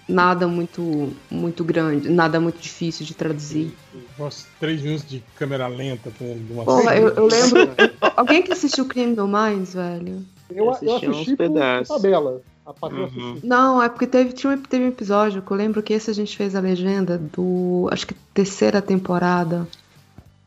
nada 0.07 0.47
muito, 0.47 1.11
muito 1.29 1.63
grande, 1.63 2.09
nada 2.09 2.39
muito 2.39 2.59
difícil 2.59 3.05
de 3.05 3.13
traduzir. 3.13 3.73
Nossa, 4.17 4.47
três 4.59 4.81
minutos 4.81 5.07
de 5.07 5.21
câmera 5.35 5.67
lenta 5.67 6.09
pra 6.17 6.27
de 6.27 6.51
uma 6.53 6.63
Porra, 6.63 6.83
série. 6.83 7.01
eu, 7.01 7.09
eu 7.09 7.27
lembro. 7.27 7.73
Alguém 8.15 8.41
que 8.41 8.51
assistiu 8.53 8.85
Criminal 8.85 9.27
Minds, 9.27 9.73
velho? 9.73 10.23
Eu, 10.49 10.55
eu 10.65 10.69
assisti 10.71 11.09
uns 11.09 11.35
pedaços. 11.35 11.87
tabela. 11.89 12.41
Uhum. 12.83 13.39
Não, 13.43 13.81
é 13.81 13.87
porque 13.87 14.05
teve, 14.05 14.33
tinha 14.33 14.51
um, 14.51 14.57
teve 14.61 14.83
um 14.83 14.89
episódio 14.89 15.41
que 15.41 15.49
eu 15.49 15.55
lembro 15.55 15.81
que 15.81 15.93
esse 15.93 16.11
a 16.11 16.13
gente 16.13 16.35
fez 16.35 16.53
a 16.53 16.59
legenda 16.59 17.17
do. 17.17 17.87
Acho 17.91 18.05
que 18.07 18.13
terceira 18.33 18.81
temporada. 18.81 19.65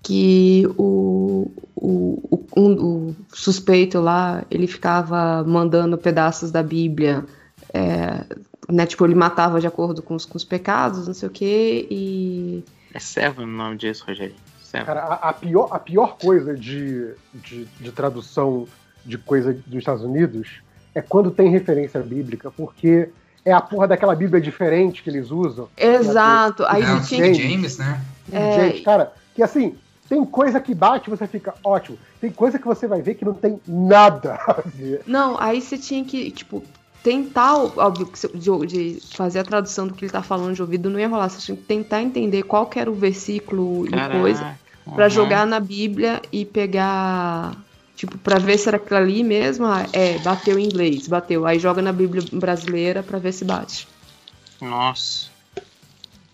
Que 0.03 0.67
o, 0.79 1.51
o, 1.77 2.23
o, 2.31 2.61
um- 2.61 3.09
o 3.11 3.17
suspeito 3.33 4.01
lá, 4.01 4.45
ele 4.51 4.67
ficava 4.67 5.45
mandando 5.45 5.99
pedaços 5.99 6.51
da 6.51 6.63
Bíblia. 6.63 7.25
é, 7.73 8.25
né, 8.69 8.87
tipo, 8.87 9.05
ele 9.05 9.15
matava 9.15 9.61
de 9.61 9.67
acordo 9.67 10.01
com 10.03 10.15
os, 10.15 10.25
com 10.25 10.37
os 10.37 10.45
pecados, 10.45 11.07
não 11.07 11.15
sei 11.15 11.29
o 11.29 11.33
quê, 11.33 11.87
e. 11.91 12.65
É 12.95 12.99
Seven 13.01 13.45
o 13.45 13.49
nome 13.49 13.77
disso, 13.77 14.05
Rogério. 14.07 14.35
Cara, 14.73 15.01
a, 15.03 15.31
a 15.31 15.33
pior, 15.33 15.69
a 15.73 15.79
pior 15.81 16.17
coisa 16.17 16.57
de, 16.57 17.13
de, 17.35 17.65
de 17.81 17.91
tradução 17.93 18.69
de 19.05 19.19
coisa 19.19 19.53
dos 19.67 19.79
Estados 19.79 20.03
Unidos 20.05 20.61
é 20.95 21.03
quando 21.03 21.31
tem 21.33 21.51
referência 21.51 22.01
bíblica, 22.01 22.51
porque 22.53 23.09
é 23.45 23.53
a 23.53 23.61
porra 23.61 23.89
daquela 23.89 24.15
Bíblia 24.15 24.41
diferente 24.41 25.03
que 25.03 25.11
eles 25.11 25.31
usam. 25.33 25.69
Exato, 25.77 26.65
aí 26.67 26.83
King 26.85 27.01
você 27.01 27.17
tinha 27.17 27.33
que- 27.33 27.35
James, 27.51 27.79
né? 27.79 28.01
É. 28.31 28.53
James, 28.57 28.81
cara, 28.85 29.13
que 29.35 29.43
assim, 29.43 29.75
tem 30.11 30.25
coisa 30.25 30.61
que 30.61 30.75
bate 30.75 31.09
e 31.09 31.17
você 31.17 31.25
fica 31.29 31.55
ótimo. 31.63 31.97
Tem 32.21 32.33
coisa 32.33 32.59
que 32.59 32.67
você 32.67 32.89
vai 32.89 33.01
ver 33.01 33.15
que 33.15 33.25
não 33.25 33.33
tem 33.33 33.61
nada 33.65 34.35
a 34.45 34.61
ver. 34.65 35.03
Não, 35.07 35.41
aí 35.41 35.63
você 35.63 35.79
tinha 35.79 36.05
que, 36.05 36.33
tipo, 36.33 36.65
tentar, 37.01 37.55
óbvio, 37.57 38.11
de, 38.35 38.67
de 38.67 39.01
fazer 39.15 39.39
a 39.39 39.45
tradução 39.45 39.87
do 39.87 39.95
que 39.95 40.05
ele 40.05 40.11
tá 40.11 40.21
falando 40.21 40.53
de 40.53 40.61
ouvido 40.61 40.91
não 40.91 40.99
ia 40.99 41.07
rolar. 41.07 41.29
Você 41.29 41.39
tinha 41.39 41.57
que 41.57 41.63
tentar 41.63 42.03
entender 42.03 42.43
qual 42.43 42.67
que 42.67 42.81
era 42.81 42.91
o 42.91 42.95
versículo 42.95 43.87
e 43.87 43.91
Caraca, 43.91 44.19
coisa 44.19 44.59
pra 44.97 45.05
uhum. 45.05 45.11
jogar 45.11 45.47
na 45.47 45.61
Bíblia 45.61 46.21
e 46.33 46.45
pegar, 46.45 47.55
tipo, 47.95 48.19
pra 48.19 48.41
ver 48.41 48.59
se 48.59 48.67
era 48.67 48.79
aquilo 48.79 48.99
ali 48.99 49.23
mesmo. 49.23 49.65
Ah, 49.65 49.87
é, 49.93 50.19
bateu 50.19 50.59
em 50.59 50.65
inglês, 50.65 51.07
bateu. 51.07 51.47
Aí 51.47 51.61
joga 51.61 51.81
na 51.81 51.93
Bíblia 51.93 52.25
brasileira 52.33 53.01
pra 53.01 53.21
ver 53.21 53.31
se 53.31 53.45
bate. 53.45 53.87
Nossa. 54.61 55.31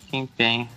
Que 0.07 0.17
empenho. 0.17 0.67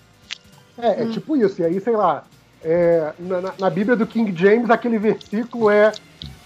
É, 0.76 1.04
é 1.04 1.06
tipo 1.06 1.34
isso. 1.34 1.62
E 1.62 1.64
aí, 1.64 1.80
sei 1.80 1.96
lá, 1.96 2.26
é, 2.62 3.12
na, 3.18 3.54
na- 3.58 3.70
Bíblia 3.70 3.96
do 3.96 4.06
King 4.06 4.34
James, 4.38 4.70
aquele 4.70 4.98
versículo 4.98 5.70
é, 5.70 5.92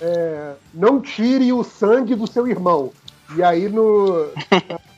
é, 0.00 0.52
não 0.72 1.00
tire 1.00 1.52
o 1.52 1.62
sangue 1.64 2.14
do 2.14 2.26
seu 2.26 2.46
irmão. 2.46 2.92
E 3.36 3.42
aí 3.42 3.68
no 3.68 4.28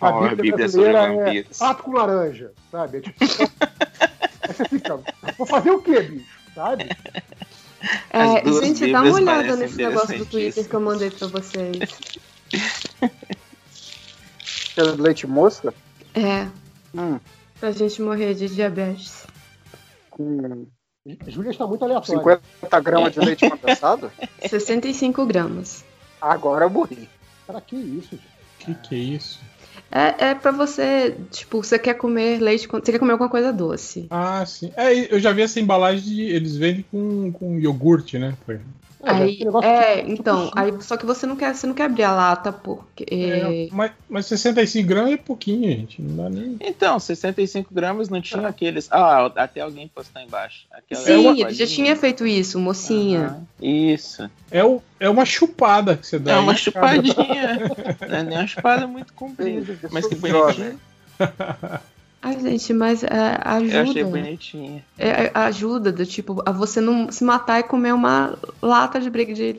a 0.00 0.08
Ó, 0.10 0.24
a 0.24 0.28
Bíblia, 0.28 0.52
Bíblia 0.52 0.68
sobre 0.68 0.90
brasileira 0.92 1.38
é 1.38 1.44
pato 1.58 1.82
com 1.84 1.92
laranja, 1.92 2.52
sabe? 2.72 2.98
É 2.98 3.00
tipo, 3.00 3.16
aí 3.22 4.52
você 4.54 4.64
fica, 4.68 5.00
vou 5.38 5.46
fazer 5.46 5.70
o 5.70 5.80
quê, 5.80 6.00
bicho? 6.00 6.26
Sabe? 6.54 6.88
É, 8.10 8.42
gente, 8.60 8.90
dá 8.90 9.02
uma 9.02 9.12
olhada 9.14 9.54
nesse 9.56 9.76
negócio 9.76 10.18
do 10.18 10.26
Twitter 10.26 10.68
que 10.68 10.74
eu 10.74 10.80
mandei 10.80 11.10
pra 11.10 11.28
vocês. 11.28 11.78
Cheiro 14.44 14.96
de 14.96 15.02
leite 15.02 15.26
moça? 15.26 15.72
É, 16.14 16.46
Hum, 16.94 17.20
pra 17.60 17.70
gente 17.72 18.00
morrer 18.00 18.34
de 18.34 18.48
diabetes. 18.48 19.26
com 20.10 20.66
Júlia 21.28 21.50
está 21.50 21.66
muito 21.66 21.84
aleatória. 21.84 22.40
50 22.60 22.80
gramas 22.80 23.12
de 23.12 23.20
leite 23.20 23.48
condensado? 23.50 24.10
65 24.48 25.24
gramas. 25.26 25.84
Agora 26.20 26.64
eu 26.64 26.70
morri. 26.70 27.08
Cara, 27.46 27.60
que 27.60 27.76
isso, 27.76 28.10
gente? 28.10 28.26
Que 28.58 28.74
que 28.74 28.94
é 28.94 28.98
isso? 28.98 29.40
É, 29.92 30.30
é 30.30 30.34
pra 30.34 30.50
você, 30.50 31.16
tipo, 31.30 31.62
você 31.62 31.78
quer 31.78 31.94
comer 31.94 32.40
leite, 32.40 32.66
com- 32.66 32.78
você 32.80 32.90
quer 32.90 32.98
comer 32.98 33.12
alguma 33.12 33.30
coisa 33.30 33.52
doce. 33.52 34.06
Ah, 34.10 34.44
sim. 34.44 34.72
É, 34.76 35.14
eu 35.14 35.20
já 35.20 35.30
vi 35.32 35.42
essa 35.42 35.60
embalagem 35.60 36.02
de. 36.02 36.22
Eles 36.22 36.56
vendem 36.56 36.84
com, 36.90 37.30
com 37.32 37.58
iogurte, 37.58 38.18
né? 38.18 38.34
Foi. 38.98 39.10
Aí, 39.10 39.38
é, 39.62 40.00
então, 40.10 40.50
aí 40.56 40.72
só 40.80 40.96
que 40.96 41.04
você 41.04 41.26
não 41.26 41.36
quer, 41.36 41.54
você 41.54 41.66
não 41.66 41.74
quer 41.74 41.84
abrir 41.84 42.04
a 42.04 42.12
lata 42.12 42.50
porque 42.50 43.04
É, 43.10 43.68
mas, 43.70 43.92
mas 44.08 44.26
65 44.26 44.88
gramas 44.88 45.12
é 45.12 45.16
pouquinho, 45.18 45.70
gente. 45.70 46.00
Não 46.00 46.24
dá 46.24 46.30
nem. 46.30 46.56
Então, 46.60 46.98
65 46.98 47.72
gramas 47.72 48.08
não 48.08 48.20
tinha 48.22 48.48
aqueles. 48.48 48.88
Ah, 48.90 49.30
até 49.36 49.60
alguém 49.60 49.86
postou 49.88 50.22
embaixo. 50.22 50.66
Aquela 50.72 51.02
Sim, 51.02 51.40
ele 51.40 51.54
já 51.54 51.66
tinha 51.66 51.94
feito 51.94 52.26
isso, 52.26 52.58
mocinha. 52.58 53.46
Isso. 53.60 54.30
É, 54.50 54.64
o, 54.64 54.82
é 54.98 55.10
uma 55.10 55.26
chupada 55.26 55.96
que 55.96 56.06
você 56.06 56.18
dá. 56.18 56.32
É 56.32 56.38
uma 56.38 56.52
aí, 56.52 56.58
chupadinha. 56.58 57.58
Não 58.08 58.16
é 58.16 58.22
nem 58.22 58.38
uma 58.38 58.46
chupada 58.46 58.86
muito 58.86 59.12
comprida. 59.12 59.78
Mas 59.90 60.06
que 60.06 60.14
bonitinho. 60.14 60.80
Ai, 62.26 62.40
gente, 62.40 62.72
mas 62.72 63.04
é, 63.04 63.38
ajuda. 63.44 63.76
Eu 63.76 63.82
achei 63.82 64.04
bonitinha. 64.04 64.84
É, 64.98 65.08
é, 65.08 65.30
ajuda 65.34 65.92
do 65.92 66.04
tipo 66.06 66.42
a 66.44 66.50
você 66.50 66.80
não 66.80 67.10
se 67.12 67.22
matar 67.22 67.60
e 67.60 67.62
comer 67.62 67.92
uma 67.92 68.36
lata 68.60 68.98
de, 69.00 69.10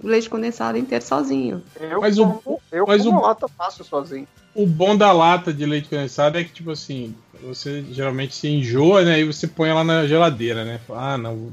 leite 0.03 0.29
condensado 0.29 0.77
inteiro 0.77 1.03
sozinho. 1.05 1.63
Eu 1.79 2.01
Mas 2.01 2.17
o- 2.17 2.25
como, 2.25 2.61
eu 2.71 2.85
mas 2.87 3.03
como 3.03 3.19
o- 3.19 3.21
lata 3.21 3.47
fácil 3.47 3.85
sozinho. 3.85 4.27
O 4.53 4.65
bom 4.65 4.97
da 4.97 5.11
lata 5.11 5.53
de 5.53 5.65
leite 5.65 5.87
condensado 5.87 6.37
é 6.37 6.43
que, 6.43 6.51
tipo 6.51 6.71
assim, 6.71 7.13
você 7.41 7.85
geralmente 7.91 8.33
se 8.33 8.47
enjoa, 8.47 9.03
né? 9.03 9.19
E 9.19 9.23
você 9.23 9.47
põe 9.47 9.69
ela 9.69 9.83
na 9.83 10.07
geladeira, 10.07 10.65
né? 10.65 10.79
Ah, 10.89 11.17
não, 11.17 11.51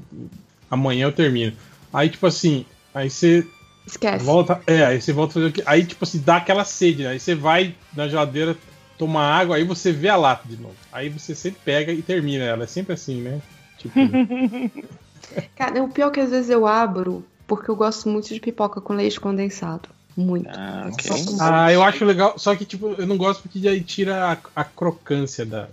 amanhã 0.71 1.07
eu 1.07 1.13
termino. 1.13 1.53
Aí, 1.93 2.09
tipo 2.09 2.27
assim, 2.27 2.65
aí 2.95 3.11
você 3.11 3.47
Esquece. 3.87 4.25
volta. 4.25 4.61
É, 4.67 4.87
aí 4.87 5.01
você 5.01 5.13
volta 5.13 5.33
a 5.33 5.35
fazer 5.35 5.47
o 5.47 5.53
que. 5.53 5.63
Aí, 5.67 5.85
tipo 5.85 6.03
assim, 6.05 6.19
dá 6.25 6.37
aquela 6.37 6.65
sede, 6.65 7.03
né? 7.03 7.11
Aí 7.11 7.21
você 7.21 7.35
vai 7.35 7.75
na 7.95 8.09
geladeira, 8.09 8.57
toma 9.05 9.21
água, 9.21 9.57
aí 9.57 9.65
você 9.65 9.93
vê 9.93 10.09
a 10.09 10.17
lata 10.17 10.49
de 10.49 10.57
novo. 10.57 10.75
Aí 10.91 11.11
você 11.11 11.35
sempre 11.35 11.61
pega 11.63 11.93
e 11.93 12.01
termina 12.01 12.45
ela. 12.45 12.65
É 12.65 12.67
sempre 12.67 12.95
assim, 12.95 13.21
né? 13.21 13.41
Tipo, 13.79 14.01
Cara, 15.55 15.83
o 15.83 15.89
pior 15.89 16.09
é 16.09 16.11
que 16.11 16.21
às 16.21 16.31
vezes 16.31 16.51
eu 16.51 16.67
abro 16.67 17.25
porque 17.47 17.71
eu 17.71 17.77
gosto 17.77 18.09
muito 18.09 18.33
de 18.33 18.41
pipoca 18.41 18.81
com 18.81 18.95
leite 18.95 19.21
condensado. 19.21 19.89
Muito. 20.17 20.49
Ah, 20.49 20.89
ok. 20.93 21.11
ah, 21.41 21.73
eu 21.73 21.83
acho 21.83 22.05
legal. 22.05 22.39
Só 22.39 22.55
que, 22.55 22.65
tipo, 22.65 22.95
eu 22.97 23.07
não 23.07 23.19
gosto 23.19 23.43
porque 23.43 23.67
aí 23.69 23.81
tira 23.83 24.33
a, 24.33 24.61
a 24.61 24.65
crocância 24.65 25.45
da. 25.45 25.69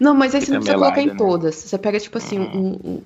Não, 0.00 0.14
mas 0.14 0.34
aí 0.34 0.40
você 0.40 0.52
não 0.52 0.58
precisa 0.58 0.78
colocar 0.78 1.00
em 1.00 1.06
melada, 1.06 1.24
né? 1.24 1.30
todas. 1.30 1.54
Você 1.54 1.78
pega, 1.78 2.00
tipo 2.00 2.18
assim, 2.18 2.40
um, 2.40 2.78
um- 2.84 3.02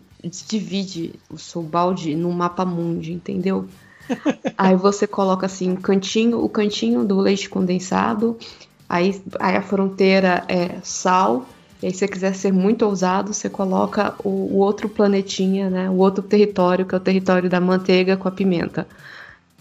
divide 0.48 1.12
o 1.28 1.38
seu 1.38 1.62
balde 1.62 2.14
num 2.14 2.30
mapa 2.32 2.64
mundi, 2.64 3.12
entendeu? 3.12 3.68
aí 4.56 4.76
você 4.76 5.06
coloca 5.06 5.46
assim, 5.46 5.70
um 5.70 5.76
cantinho, 5.76 6.42
o 6.42 6.48
cantinho 6.48 7.04
do 7.04 7.18
leite 7.18 7.48
condensado, 7.48 8.38
aí, 8.88 9.20
aí 9.40 9.56
a 9.56 9.62
fronteira 9.62 10.44
é 10.48 10.78
sal, 10.82 11.46
e 11.82 11.86
aí 11.86 11.92
se 11.92 11.98
você 12.00 12.08
quiser 12.08 12.34
ser 12.34 12.52
muito 12.52 12.84
ousado, 12.86 13.32
você 13.34 13.48
coloca 13.50 14.14
o, 14.24 14.28
o 14.28 14.56
outro 14.58 14.88
planetinha, 14.88 15.68
né? 15.70 15.90
O 15.90 15.96
outro 15.96 16.22
território, 16.22 16.86
que 16.86 16.94
é 16.94 16.98
o 16.98 17.00
território 17.00 17.48
da 17.50 17.60
manteiga 17.60 18.16
com 18.16 18.28
a 18.28 18.30
pimenta. 18.30 18.86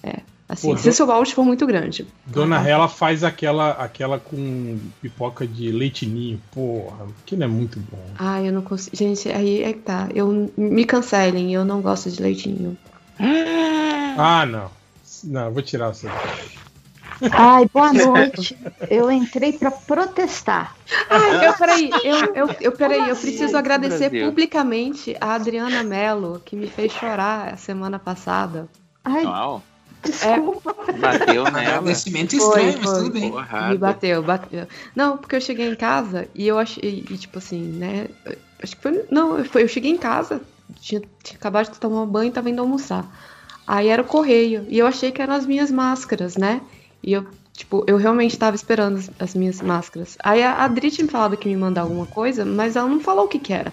É. 0.03 0.19
Assim, 0.47 0.69
Pô, 0.69 0.77
se 0.77 0.83
do- 0.83 0.89
o 0.91 0.93
seu 0.93 1.07
balde 1.07 1.33
for 1.33 1.43
muito 1.43 1.65
grande. 1.65 2.05
Dona 2.23 2.59
Rela 2.59 2.87
faz 2.87 3.23
aquela, 3.23 3.71
aquela 3.71 4.19
com 4.19 4.77
pipoca 5.01 5.47
de 5.47 5.71
leitinho. 5.71 6.39
Porra, 6.53 7.07
aquilo 7.23 7.43
é 7.43 7.47
muito 7.47 7.79
bom. 7.79 7.97
Ah, 8.19 8.39
eu 8.43 8.53
não 8.53 8.61
consigo. 8.61 8.95
Gente, 8.95 9.27
aí 9.29 9.63
é 9.63 9.73
que 9.73 9.79
tá. 9.79 10.07
Eu, 10.13 10.53
me 10.55 10.85
cancelem, 10.85 11.51
eu 11.51 11.65
não 11.65 11.81
gosto 11.81 12.11
de 12.11 12.21
leitinho. 12.21 12.77
Ah, 14.15 14.45
não. 14.45 14.69
Não, 15.23 15.51
vou 15.51 15.63
tirar 15.63 15.87
você. 15.89 16.07
Ai, 17.31 17.65
boa 17.73 17.93
noite. 17.93 18.57
Eu 18.89 19.11
entrei 19.11 19.53
pra 19.53 19.71
protestar. 19.71 20.75
Ai, 21.09 21.47
eu, 21.47 21.53
peraí, 21.53 21.89
eu, 22.03 22.33
eu, 22.35 22.55
eu, 22.61 22.71
peraí, 22.71 23.09
eu 23.09 23.15
preciso 23.15 23.57
agradecer 23.57 24.09
Brasil? 24.09 24.29
publicamente 24.29 25.15
a 25.19 25.33
Adriana 25.35 25.83
Mello, 25.83 26.41
que 26.43 26.55
me 26.55 26.67
fez 26.67 26.91
chorar 26.91 27.53
a 27.53 27.57
semana 27.57 27.97
passada. 27.97 28.67
Ai, 29.03 29.25
Uau. 29.25 29.63
desculpa. 30.03 30.75
Bateu 30.99 31.43
nela. 31.51 31.77
Agradecimento 31.77 32.35
Foi, 32.37 32.43
estranho, 32.43 32.77
mas 32.79 32.89
foi. 32.89 32.99
tudo 32.99 33.11
bem. 33.11 33.31
Porrada. 33.31 33.69
Me 33.69 33.77
bateu, 33.77 34.23
bateu. 34.23 34.67
Não, 34.95 35.17
porque 35.17 35.35
eu 35.35 35.41
cheguei 35.41 35.69
em 35.69 35.75
casa 35.75 36.27
e 36.35 36.47
eu 36.47 36.59
achei, 36.59 37.05
e, 37.09 37.17
tipo 37.17 37.37
assim, 37.37 37.61
né? 37.61 38.07
Acho 38.61 38.75
que 38.75 38.81
foi. 38.81 39.05
Não, 39.09 39.43
foi, 39.45 39.63
eu 39.63 39.67
cheguei 39.67 39.91
em 39.91 39.97
casa, 39.97 40.41
tinha, 40.81 41.01
tinha 41.23 41.37
acabado 41.37 41.71
de 41.71 41.79
tomar 41.79 42.05
banho 42.05 42.29
e 42.29 42.31
tava 42.31 42.49
indo 42.49 42.61
almoçar. 42.61 43.05
Aí 43.67 43.87
era 43.87 44.01
o 44.01 44.05
correio. 44.05 44.65
E 44.69 44.77
eu 44.77 44.85
achei 44.85 45.11
que 45.11 45.21
eram 45.21 45.33
as 45.33 45.45
minhas 45.45 45.71
máscaras, 45.71 46.37
né? 46.37 46.61
E 47.05 47.13
eu 47.13 47.25
Tipo, 47.55 47.85
eu 47.87 47.95
realmente 47.95 48.37
tava 48.37 48.53
esperando 48.53 48.97
as, 48.97 49.09
as 49.17 49.33
minhas 49.33 49.61
máscaras. 49.61 50.17
Aí 50.21 50.43
a 50.43 50.55
Adri 50.65 50.91
tinha 50.91 51.05
me 51.05 51.09
falado 51.11 51.37
que 51.37 51.47
me 51.47 51.55
mandar 51.55 51.83
alguma 51.83 52.05
coisa, 52.05 52.43
mas 52.43 52.75
ela 52.75 52.89
não 52.89 52.99
falou 52.99 53.23
o 53.23 53.27
que 53.29 53.39
que 53.39 53.53
era. 53.53 53.71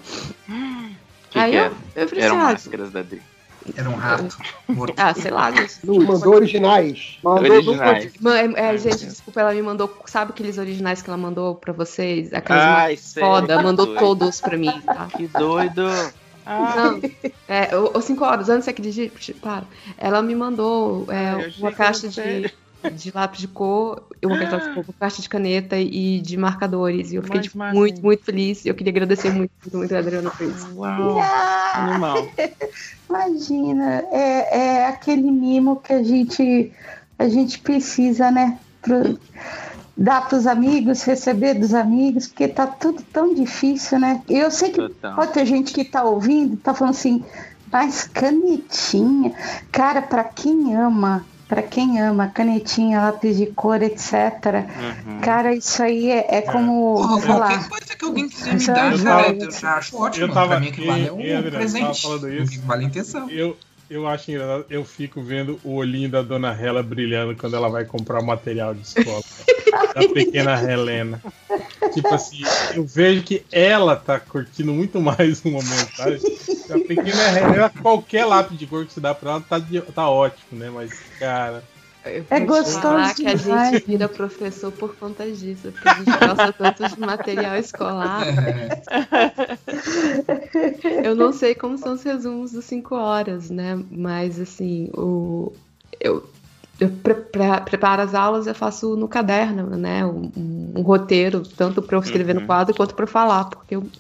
Que 1.30 1.36
Aí 1.38 1.50
que 1.50 1.56
eu, 1.56 1.64
era? 1.64 1.74
eu 1.96 2.08
falei 2.08 2.24
Eram 2.24 2.36
assim, 2.36 2.44
ah, 2.44 2.52
máscaras 2.52 2.90
da 2.92 3.02
Dri. 3.02 3.20
Era 3.76 3.90
um 3.90 3.96
rato. 3.96 4.38
Ah, 4.96 5.12
sei 5.14 5.32
lá. 5.32 5.50
gente. 5.50 5.84
Não, 5.84 5.96
mandou 5.96 6.32
originais. 6.32 7.18
Originais. 7.24 8.12
Ma- 8.20 8.38
é, 8.38 8.52
é, 8.54 8.78
gente, 8.78 9.04
desculpa, 9.04 9.40
ela 9.40 9.52
me 9.52 9.62
mandou. 9.62 10.00
Sabe 10.06 10.30
aqueles 10.30 10.58
originais 10.58 11.02
que 11.02 11.10
ela 11.10 11.16
mandou 11.16 11.56
pra 11.56 11.72
vocês? 11.72 12.32
Aquelas 12.32 12.62
Ai, 12.64 12.96
sei, 12.96 13.22
foda, 13.24 13.56
que 13.56 13.62
mandou 13.64 13.86
doido. 13.86 13.98
todos 13.98 14.40
pra 14.40 14.56
mim, 14.56 14.80
tá? 14.86 15.08
Que 15.08 15.26
doido. 15.26 15.82
Não, 16.46 17.00
é, 17.48 17.76
o- 17.76 17.98
os 17.98 18.04
cinco 18.04 18.24
horas, 18.24 18.48
antes 18.48 18.64
você 18.64 18.70
acredita? 18.70 19.34
Para. 19.40 19.64
Ela 19.98 20.22
me 20.22 20.34
mandou 20.36 21.06
é, 21.10 21.52
uma 21.58 21.70
que 21.70 21.76
caixa 21.76 22.08
de, 22.08 22.14
sério. 22.14 22.50
De 22.90 23.10
lápis 23.14 23.40
de 23.40 23.48
cor, 23.48 24.02
uma 24.22 24.38
caixa, 24.38 24.58
de 24.68 24.74
cor, 24.74 24.94
caixa 24.98 25.22
de 25.22 25.28
caneta 25.28 25.78
e 25.78 26.20
de 26.20 26.36
marcadores. 26.36 27.12
E 27.12 27.16
eu 27.16 27.22
fiquei 27.22 27.40
tipo, 27.40 27.58
muito, 27.58 28.02
muito 28.02 28.24
feliz. 28.24 28.64
E 28.64 28.68
eu 28.68 28.74
queria 28.74 28.90
agradecer 28.90 29.30
muito, 29.30 29.52
muito, 29.62 29.78
muito 29.78 29.94
a 29.94 29.98
Adriana 29.98 30.30
por 30.30 30.46
isso. 30.46 30.68
Uau. 30.74 31.18
Animal. 31.74 32.28
Imagina, 33.08 34.04
é, 34.10 34.58
é 34.58 34.86
aquele 34.86 35.30
mimo 35.30 35.76
que 35.76 35.92
a 35.92 36.02
gente, 36.02 36.72
a 37.18 37.28
gente 37.28 37.58
precisa, 37.58 38.30
né? 38.30 38.58
Pro, 38.80 39.18
dar 39.96 40.28
para 40.28 40.38
os 40.38 40.46
amigos, 40.46 41.02
receber 41.02 41.54
dos 41.54 41.74
amigos, 41.74 42.26
porque 42.26 42.48
tá 42.48 42.66
tudo 42.66 43.02
tão 43.12 43.34
difícil, 43.34 43.98
né? 43.98 44.22
Eu 44.28 44.50
sei 44.50 44.70
que 44.70 44.80
Total. 44.80 45.14
pode 45.14 45.32
ter 45.32 45.46
gente 45.46 45.72
que 45.72 45.84
tá 45.84 46.02
ouvindo, 46.02 46.56
tá 46.56 46.74
falando 46.74 46.94
assim, 46.94 47.24
mas 47.70 48.04
canetinha, 48.04 49.32
cara, 49.70 50.02
para 50.02 50.24
quem 50.24 50.74
ama, 50.74 51.24
para 51.52 51.62
quem 51.62 52.00
ama 52.00 52.28
canetinha, 52.28 52.98
lápis 53.02 53.36
de 53.36 53.44
cor, 53.44 53.82
etc. 53.82 54.14
Uhum. 55.06 55.20
Cara, 55.20 55.54
isso 55.54 55.82
aí 55.82 56.10
é, 56.10 56.36
é 56.38 56.40
como, 56.40 56.94
Porra, 56.94 57.20
sei 57.20 57.28
lá. 57.28 57.36
qualquer 57.48 57.68
coisa 57.68 57.94
que 57.98 58.04
alguém 58.06 58.26
quiser 58.30 58.50
me 58.52 58.56
Isso 58.56 58.72
dar, 58.72 58.90
é 58.94 58.96
já, 58.96 59.16
legal. 59.16 59.34
eu 59.34 59.50
já 59.50 59.74
acho 59.76 59.96
ótimo. 59.98 60.24
Eu 60.24 60.32
tava, 60.32 60.48
pra 60.48 60.60
mim, 60.60 60.68
aquilo 60.68 60.90
ali 60.90 61.06
é 61.08 61.12
um 61.12 61.20
e- 61.20 61.50
presente. 61.50 62.00
falando 62.00 62.32
isso. 62.32 62.58
Vale 62.62 62.84
a 62.86 62.88
intenção. 62.88 63.28
Eu, 63.28 63.54
eu 63.90 64.08
acho 64.08 64.30
engraçado, 64.30 64.64
eu 64.70 64.82
fico 64.82 65.22
vendo 65.22 65.60
o 65.62 65.74
olhinho 65.74 66.08
da 66.08 66.22
dona 66.22 66.58
Hela 66.58 66.82
brilhando 66.82 67.36
quando 67.36 67.54
ela 67.54 67.68
vai 67.68 67.84
comprar 67.84 68.22
material 68.22 68.72
de 68.74 68.80
escola. 68.86 69.22
da 69.94 70.08
pequena 70.08 70.54
Helena. 70.72 71.20
Tipo 71.90 72.14
assim, 72.14 72.42
eu 72.74 72.84
vejo 72.84 73.22
que 73.22 73.44
ela 73.50 73.96
tá 73.96 74.20
curtindo 74.20 74.72
muito 74.72 75.00
mais 75.00 75.44
o 75.44 75.50
momento, 75.50 75.96
sabe? 75.96 76.20
A 76.70 76.78
pequena 76.78 77.38
Helena, 77.38 77.70
qualquer 77.82 78.24
lápis 78.24 78.58
de 78.58 78.66
cor 78.66 78.86
que 78.86 78.92
se 78.92 79.00
dá 79.00 79.14
pra 79.14 79.32
ela 79.32 79.40
tá, 79.40 79.58
de- 79.58 79.80
tá 79.80 80.08
ótimo, 80.08 80.58
né? 80.58 80.70
Mas, 80.70 80.92
cara. 81.18 81.62
É 82.04 82.40
gostoso 82.40 82.80
falar 82.80 83.14
que 83.14 83.26
a 83.28 83.36
gente 83.36 83.84
vira 83.86 84.08
professor 84.08 84.72
por 84.72 84.96
conta 84.96 85.30
disso, 85.30 85.70
porque 85.70 85.88
a 85.88 85.94
gente 85.94 86.10
gosta 86.18 86.52
tanto 86.52 86.88
de 86.88 87.00
material 87.00 87.56
escolar. 87.56 88.26
Eu 91.04 91.14
não 91.14 91.32
sei 91.32 91.54
como 91.54 91.78
são 91.78 91.94
os 91.94 92.02
resumos 92.02 92.50
dos 92.52 92.64
5 92.64 92.94
horas, 92.96 93.50
né? 93.50 93.80
Mas 93.90 94.40
assim, 94.40 94.90
o 94.94 95.52
eu, 96.00 96.28
eu 96.82 96.90
pre- 96.98 97.14
pre- 97.14 97.60
preparo 97.64 98.02
as 98.02 98.14
aulas, 98.14 98.46
eu 98.46 98.54
faço 98.54 98.96
no 98.96 99.08
caderno, 99.08 99.76
né? 99.76 100.04
Um, 100.06 100.32
um- 100.36 100.72
um 100.78 100.82
roteiro, 100.82 101.44
tanto 101.56 101.82
para 101.82 101.96
eu 101.96 102.00
escrever 102.02 102.34
Uhum. 102.34 102.40
no 102.40 102.46
quadro 102.46 102.74
quanto 102.74 102.94
para 102.94 103.06
falar, 103.06 103.46
porque 103.46 103.76
eu, 103.76 103.90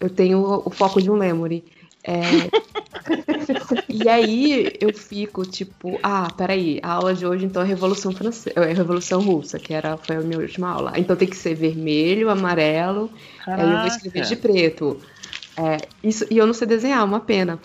eu 0.00 0.10
tenho 0.10 0.40
o, 0.40 0.68
o 0.68 0.70
foco 0.70 1.00
de 1.02 1.10
um 1.10 1.16
memory. 1.16 1.64
É, 2.06 2.50
e 3.88 4.08
aí 4.08 4.72
eu 4.80 4.92
fico 4.92 5.44
tipo, 5.46 6.00
ah, 6.02 6.30
peraí, 6.30 6.80
a 6.82 6.92
aula 6.94 7.14
de 7.14 7.26
hoje 7.26 7.44
então 7.46 7.62
é 7.62 7.64
Revolução 7.66 8.14
Francesa, 8.14 8.52
é 8.60 8.72
Revolução 8.72 9.22
Russa, 9.22 9.58
que 9.58 9.72
era, 9.72 9.96
foi 9.98 10.16
a 10.16 10.20
minha 10.20 10.38
última 10.38 10.68
aula. 10.70 10.92
Então 10.96 11.16
tem 11.16 11.28
que 11.28 11.36
ser 11.36 11.54
vermelho, 11.54 12.30
amarelo, 12.30 13.12
aí 13.56 13.72
eu 13.72 13.78
vou 13.78 13.88
escrever 13.88 14.22
de 14.22 14.36
preto. 14.36 15.00
É, 15.56 15.88
isso, 16.02 16.26
e 16.30 16.38
eu 16.38 16.46
não 16.46 16.54
sei 16.54 16.66
desenhar, 16.66 17.04
uma 17.04 17.20
pena. 17.20 17.60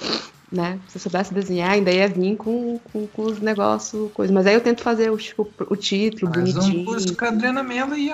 Né? 0.52 0.80
Se 0.88 0.98
eu 0.98 1.02
soubesse 1.02 1.34
desenhar, 1.34 1.72
ainda 1.72 1.92
ia 1.92 2.08
vir 2.08 2.38
com, 2.38 2.80
com, 2.80 3.08
com 3.08 3.24
os 3.24 3.40
negócios, 3.40 4.12
coisa. 4.14 4.32
Mas 4.34 4.46
aí 4.46 4.54
eu 4.54 4.62
tento 4.62 4.82
fazer 4.82 5.10
o, 5.12 5.18
tipo, 5.18 5.52
o 5.70 5.76
título 5.76 6.32
Faz 6.32 6.54
bonitinho. 6.54 6.82
um 6.82 6.86
curso 6.86 7.18
com 7.18 7.26
a 7.26 7.28
Adriana 7.30 7.64
Mello 7.64 7.96
e. 7.96 8.14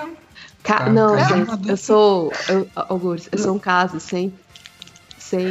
Ca- 0.62 0.88
não, 0.88 1.18
gente, 1.18 1.68
eu 1.68 1.76
sou. 1.76 2.32
Eu, 2.48 2.66
Augusto, 2.74 3.28
eu 3.32 3.38
sou 3.38 3.54
um 3.54 3.58
caso 3.58 4.00
sem, 4.00 4.32
sem 5.18 5.50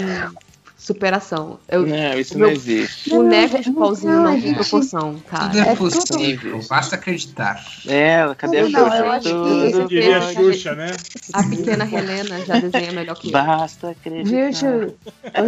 superação. 0.94 1.60
Eu, 1.70 1.86
Não, 1.86 2.20
isso 2.20 2.36
o 2.36 2.38
não 2.38 2.48
meu 2.48 2.56
existe. 2.56 3.10
boneco 3.10 3.60
de 3.62 3.72
pauzinho 3.72 4.14
não, 4.14 4.24
não 4.24 4.38
a 4.38 4.42
tem 4.42 4.54
proporção, 4.54 5.16
cara. 5.28 5.46
Tudo 5.50 5.58
é, 5.60 5.62
É 5.72 5.76
tudo- 5.76 5.92
possível, 5.92 6.60
basta 6.70 6.96
acreditar. 6.96 7.66
É, 7.88 8.34
cadê 8.38 8.60
a 8.60 8.70
Não, 8.70 8.70
Xuxa? 8.70 8.98
eu 8.98 9.12
acho 9.12 9.24
que 9.28 9.30
Tudo 9.34 9.66
esse 9.66 9.84
Diria 9.86 10.20
texto- 10.20 10.34
Xuxa, 10.36 10.76
né? 10.76 10.92
A 11.34 11.44
pequena 11.44 11.86
Helena 11.86 12.46
já 12.46 12.60
desenha 12.60 12.92
melhor 12.92 13.16
que 13.16 13.28
eu. 13.28 13.32
Basta 13.32 13.90
acreditar. 13.92 14.30
Viu, 14.30 14.52
Júlia? 14.54 14.94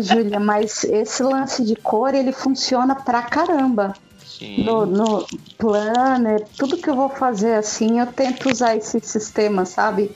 Júlia, 0.01 0.40
mas 0.40 0.83
esse 0.85 1.22
lance 1.24 1.63
de 1.63 1.76
cor, 1.76 2.13
ele 2.13 2.31
funciona 2.31 2.95
pra 2.95 3.22
caramba. 3.24 3.93
Sim. 4.26 4.63
No, 4.63 4.85
no 4.85 5.27
planner, 5.58 6.43
tudo 6.58 6.77
que 6.77 6.90
eu 6.90 6.95
vou 6.95 7.09
fazer 7.09 7.53
assim, 7.53 7.99
eu 7.99 8.08
tento 8.08 8.49
usar 8.49 8.76
esse 8.76 8.99
sistema, 9.01 9.63
sabe? 9.65 10.09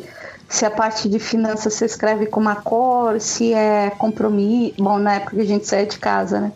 Se 0.49 0.65
a 0.65 0.71
parte 0.71 1.09
de 1.09 1.19
finanças 1.19 1.73
você 1.73 1.85
escreve 1.85 2.25
com 2.27 2.39
uma 2.39 2.55
cor, 2.55 3.19
se 3.19 3.53
é 3.53 3.89
compromisso. 3.89 4.75
Bom, 4.77 4.97
na 4.97 5.15
época 5.15 5.35
que 5.35 5.41
a 5.41 5.45
gente 5.45 5.67
saía 5.67 5.85
de 5.85 5.99
casa, 5.99 6.39
né? 6.39 6.51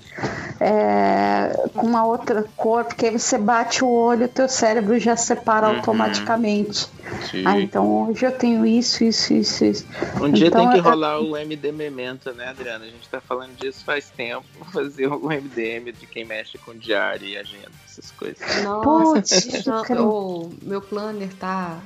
É, 0.59 1.67
com 1.73 1.87
uma 1.87 2.05
outra 2.05 2.43
cor, 2.55 2.85
porque 2.85 3.07
aí 3.07 3.11
você 3.11 3.37
bate 3.37 3.83
o 3.83 3.89
olho, 3.89 4.25
o 4.25 4.29
teu 4.29 4.47
cérebro 4.47 4.97
já 4.99 5.15
separa 5.15 5.67
Uhum. 5.69 5.75
automaticamente. 5.77 6.87
Sim. 7.29 7.43
Ah, 7.45 7.59
então 7.59 8.07
hoje 8.09 8.25
eu 8.25 8.31
tenho 8.31 8.65
isso, 8.65 9.03
isso, 9.03 9.33
isso, 9.33 9.65
isso. 9.65 9.87
Um 10.21 10.31
dia 10.31 10.47
Então, 10.47 10.61
tem 10.61 10.69
que 10.69 10.77
eu- 10.77 10.83
rolar 10.83 11.19
o 11.19 11.35
MD 11.35 11.71
Memento, 11.71 12.31
né, 12.33 12.47
Adriana? 12.47 12.85
A 12.85 12.87
gente 12.87 13.09
tá 13.09 13.19
falando 13.19 13.55
disso 13.55 13.83
faz 13.83 14.09
tempo. 14.11 14.45
Fazer 14.71 15.07
o 15.07 15.29
MDM 15.31 15.91
de 15.91 16.05
quem 16.07 16.23
mexe 16.23 16.57
com 16.59 16.73
diário 16.75 17.27
e 17.27 17.35
agenda, 17.37 17.71
essas 17.85 18.11
coisas. 18.11 18.39
Nossa, 18.63 19.15
Putz, 19.21 19.65
o 19.99 20.49
meu 20.61 20.81
planner 20.81 21.33
tá. 21.33 21.79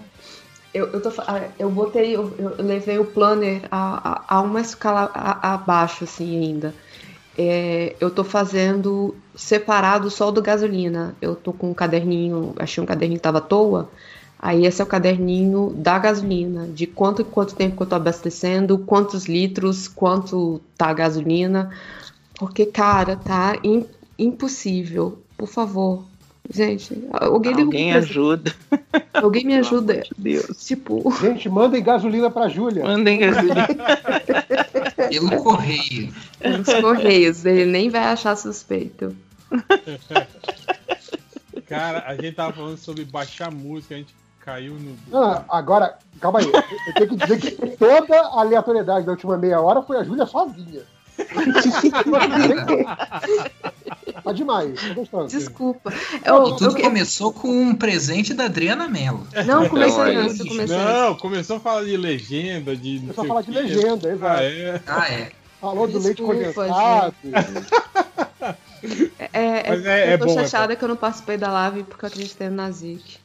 Eu, 0.75 0.87
eu, 0.91 1.01
tô, 1.01 1.09
ah, 1.21 1.53
eu 1.57 1.71
botei, 1.71 2.15
eu, 2.15 2.35
eu 2.37 2.55
levei 2.65 2.99
o 2.99 3.05
planner 3.05 3.65
a, 3.71 4.35
a, 4.35 4.37
a 4.39 4.41
uma 4.41 4.59
escala 4.59 5.05
abaixo, 5.13 6.03
assim, 6.03 6.37
ainda. 6.37 6.75
É, 7.37 7.95
eu 7.99 8.11
tô 8.11 8.23
fazendo 8.25 9.21
separado 9.35 10.09
só 10.09 10.31
do 10.31 10.41
gasolina. 10.41 11.17
Eu 11.21 11.35
tô 11.35 11.53
com 11.53 11.69
um 11.71 11.73
caderninho, 11.73 12.53
achei 12.59 12.83
um 12.83 12.87
caderninho 12.87 13.19
que 13.19 13.23
tava 13.23 13.39
à 13.39 13.41
toa. 13.41 13.91
Aí 14.39 14.65
esse 14.65 14.81
é 14.81 14.83
o 14.85 14.87
caderninho 14.87 15.73
da 15.77 15.97
gasolina, 15.99 16.67
de 16.67 16.87
quanto 16.87 17.23
quanto 17.25 17.55
tempo 17.55 17.77
que 17.77 17.83
eu 17.83 17.87
tô 17.87 17.95
abastecendo, 17.95 18.79
quantos 18.79 19.25
litros, 19.27 19.87
quanto 19.87 20.61
tá 20.77 20.87
a 20.89 20.93
gasolina. 20.93 21.71
Porque, 22.37 22.65
cara, 22.65 23.15
tá 23.15 23.57
im- 23.63 23.89
impossível. 24.19 25.23
Por 25.37 25.47
favor. 25.47 26.05
Gente, 26.49 27.07
alguém, 27.11 27.53
Alguém 27.53 27.93
ajuda. 27.93 28.53
Alguém 29.13 29.45
me 29.45 29.55
ajuda. 29.55 30.03
Deus. 30.17 30.65
Tipo, 30.65 31.11
Gente, 31.19 31.49
mandem 31.49 31.83
gasolina 31.83 32.29
pra 32.29 32.47
Júlia. 32.47 32.83
Mandem 32.83 33.19
gasolina. 33.19 33.67
Pelo 35.09 35.43
correio. 35.43 36.13
os 36.59 36.73
correios, 36.81 37.45
ele 37.45 37.65
nem 37.65 37.89
vai 37.89 38.03
achar 38.03 38.35
suspeito. 38.35 39.15
Cara, 41.67 42.03
a 42.05 42.15
gente 42.15 42.33
tava 42.33 42.53
falando 42.53 42.77
sobre 42.77 43.03
baixar 43.05 43.51
música, 43.51 43.95
a 43.95 43.97
gente 43.97 44.13
caiu 44.39 44.75
no. 44.75 44.95
Ah, 45.11 45.43
agora, 45.49 45.97
calma 46.21 46.39
aí. 46.39 46.45
Eu 46.45 46.93
tenho 46.93 47.09
que 47.09 47.15
dizer 47.15 47.39
que 47.39 47.77
toda 47.77 48.15
a 48.15 48.41
aleatoriedade 48.41 49.05
da 49.05 49.11
última 49.13 49.37
meia 49.37 49.59
hora 49.59 49.81
foi 49.81 49.97
a 49.97 50.03
Júlia 50.03 50.25
sozinha. 50.25 50.83
Tá 54.23 54.31
demais. 54.33 54.73
Desculpa. 55.29 55.93
E 56.13 56.27
Eu, 56.27 56.55
tudo 56.55 56.77
eu- 56.77 56.83
começou 56.83 57.31
com 57.33 57.47
um 57.49 57.75
presente 57.75 58.33
da 58.33 58.45
Adriana 58.45 58.87
Mello. 58.87 59.27
Não, 59.45 59.67
comecei 59.69 60.11
Então, 60.11 60.23
antes, 60.23 60.39
eu 60.39 60.47
comecei 60.47 60.75
antes. 60.75 60.93
Não, 60.93 61.15
começou 61.15 61.57
a 61.57 61.59
falar 61.59 61.83
de 61.85 61.97
legenda, 61.97 62.75
de. 62.75 62.99
não 62.99 63.13
Começou 63.13 63.23
a 63.23 63.27
falar 63.27 63.41
de 63.41 63.51
legenda, 63.51 64.09
exato. 64.11 64.39
Ah, 64.39 64.43
é. 64.43 64.81
Ah, 64.87 65.11
é. 65.11 65.31
Falou 65.61 65.87
do 65.87 65.99
leite 65.99 66.17
Desculpa, 66.21 66.33
condensado. 66.35 67.15
É, 69.33 69.39
é, 69.39 69.75
é- 69.75 70.09
é 70.09 70.13
eu 70.13 70.19
tô 70.19 70.25
bom, 70.25 70.39
é 70.39 70.43
chateada 70.43 70.75
que 70.75 70.83
eu 70.83 70.87
não 70.87 70.95
participei 70.95 71.37
da 71.37 71.51
live 71.51 71.83
porque 71.85 72.05
eu 72.05 72.07
acreditei 72.07 72.49
no 72.49 72.55
Nazik. 72.57 73.17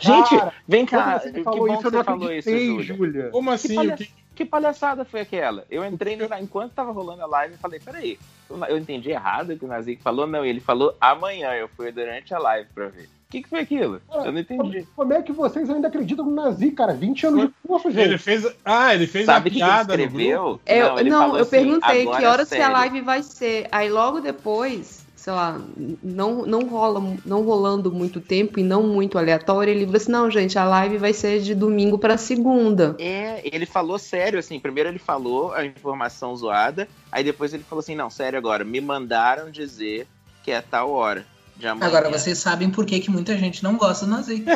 Gente, 0.00 0.30
Cara, 0.38 0.52
vem 0.66 0.86
cá. 0.86 1.18
Que 1.20 1.42
bom 1.42 1.68
isso, 1.68 1.80
que 1.82 1.86
eu 1.86 1.90
não 1.90 1.98
você 1.98 2.04
falou 2.04 2.32
isso, 2.32 2.82
Júlia. 2.82 3.28
Como 3.30 3.48
Que, 3.50 3.54
assim? 3.54 3.74
palha- 3.74 3.94
O 3.94 3.96
que- 3.98 4.10
que 4.44 4.50
palhaçada 4.50 5.04
foi 5.04 5.20
aquela? 5.20 5.64
Eu 5.70 5.84
entrei 5.84 6.16
no... 6.16 6.24
enquanto 6.40 6.72
tava 6.72 6.92
rolando 6.92 7.22
a 7.22 7.26
live, 7.26 7.54
eu 7.54 7.58
falei, 7.60 7.80
peraí, 7.80 8.18
eu- 8.50 8.64
eu 8.64 8.78
entendi 8.78 9.10
errado 9.10 9.50
o 9.52 9.58
que 9.58 9.64
o 9.64 9.68
Nazik 9.68 10.02
falou? 10.02 10.26
Não, 10.26 10.44
ele 10.44 10.60
falou 10.60 10.96
amanhã, 11.00 11.52
eu 11.54 11.68
fui 11.68 11.90
durante 11.92 12.34
a 12.34 12.38
live 12.38 12.68
pra 12.74 12.88
ver. 12.88 13.04
O 13.04 13.32
que, 13.32 13.42
que 13.42 13.48
foi 13.48 13.60
aquilo? 13.60 13.98
Eu 14.12 14.30
não 14.30 14.40
entendi. 14.40 14.86
Como 14.94 15.12
é 15.14 15.22
que 15.22 15.32
vocês 15.32 15.70
ainda 15.70 15.88
acreditam 15.88 16.26
no 16.26 16.32
Nazi, 16.34 16.70
cara? 16.70 16.92
20 16.92 17.26
anos 17.28 17.46
de 17.46 17.52
curso, 17.66 17.90
gente. 17.90 18.02
Ele 18.04 18.18
fez. 18.18 18.46
Ah, 18.62 18.94
ele 18.94 19.06
fez 19.06 19.24
Sabe 19.24 19.48
a 19.48 19.52
que, 19.52 19.56
piada 19.58 19.96
no 19.96 20.02
escreveu? 20.02 20.42
grupo. 20.44 20.60
Eu, 20.66 21.04
não, 21.04 21.28
não, 21.28 21.36
eu 21.36 21.42
assim, 21.42 21.50
perguntei 21.50 22.02
"Agora 22.02 22.18
que 22.20 22.26
horas 22.26 22.48
que 22.50 22.54
a 22.56 22.58
sério." 22.58 22.72
live 22.74 23.00
vai 23.00 23.22
ser. 23.22 23.68
Aí 23.72 23.88
logo 23.88 24.20
depois 24.20 25.01
sei 25.22 25.32
lá, 25.32 25.60
não, 26.02 26.44
não 26.44 26.66
rola, 26.66 27.00
não 27.24 27.42
rolando 27.44 27.92
muito 27.92 28.20
tempo 28.20 28.58
e 28.58 28.62
não 28.64 28.82
muito 28.82 29.16
aleatório, 29.16 29.70
ele 29.70 29.84
falou 29.84 29.96
assim, 30.00 30.10
não, 30.10 30.28
gente, 30.28 30.58
a 30.58 30.64
live 30.64 30.98
vai 30.98 31.12
ser 31.12 31.40
de 31.40 31.54
domingo 31.54 31.96
pra 31.96 32.16
segunda. 32.18 32.96
É, 32.98 33.40
ele 33.44 33.64
falou 33.64 34.00
sério, 34.00 34.36
assim. 34.40 34.58
Primeiro 34.58 34.88
ele 34.88 34.98
falou 34.98 35.52
a 35.52 35.64
informação 35.64 36.34
zoada, 36.34 36.88
aí 37.12 37.22
depois 37.22 37.54
ele 37.54 37.62
falou 37.62 37.78
assim: 37.80 37.94
não, 37.94 38.10
sério 38.10 38.36
agora, 38.36 38.64
me 38.64 38.80
mandaram 38.80 39.48
dizer 39.48 40.08
que 40.42 40.50
é 40.50 40.60
tal 40.60 40.90
hora. 40.90 41.24
De 41.56 41.68
amanhã. 41.68 41.86
Agora 41.86 42.10
vocês 42.10 42.38
sabem 42.38 42.68
por 42.68 42.84
que, 42.84 42.98
que 42.98 43.08
muita 43.10 43.36
gente 43.38 43.62
não 43.62 43.76
gosta 43.76 44.04
do 44.04 44.10
Nazi. 44.10 44.44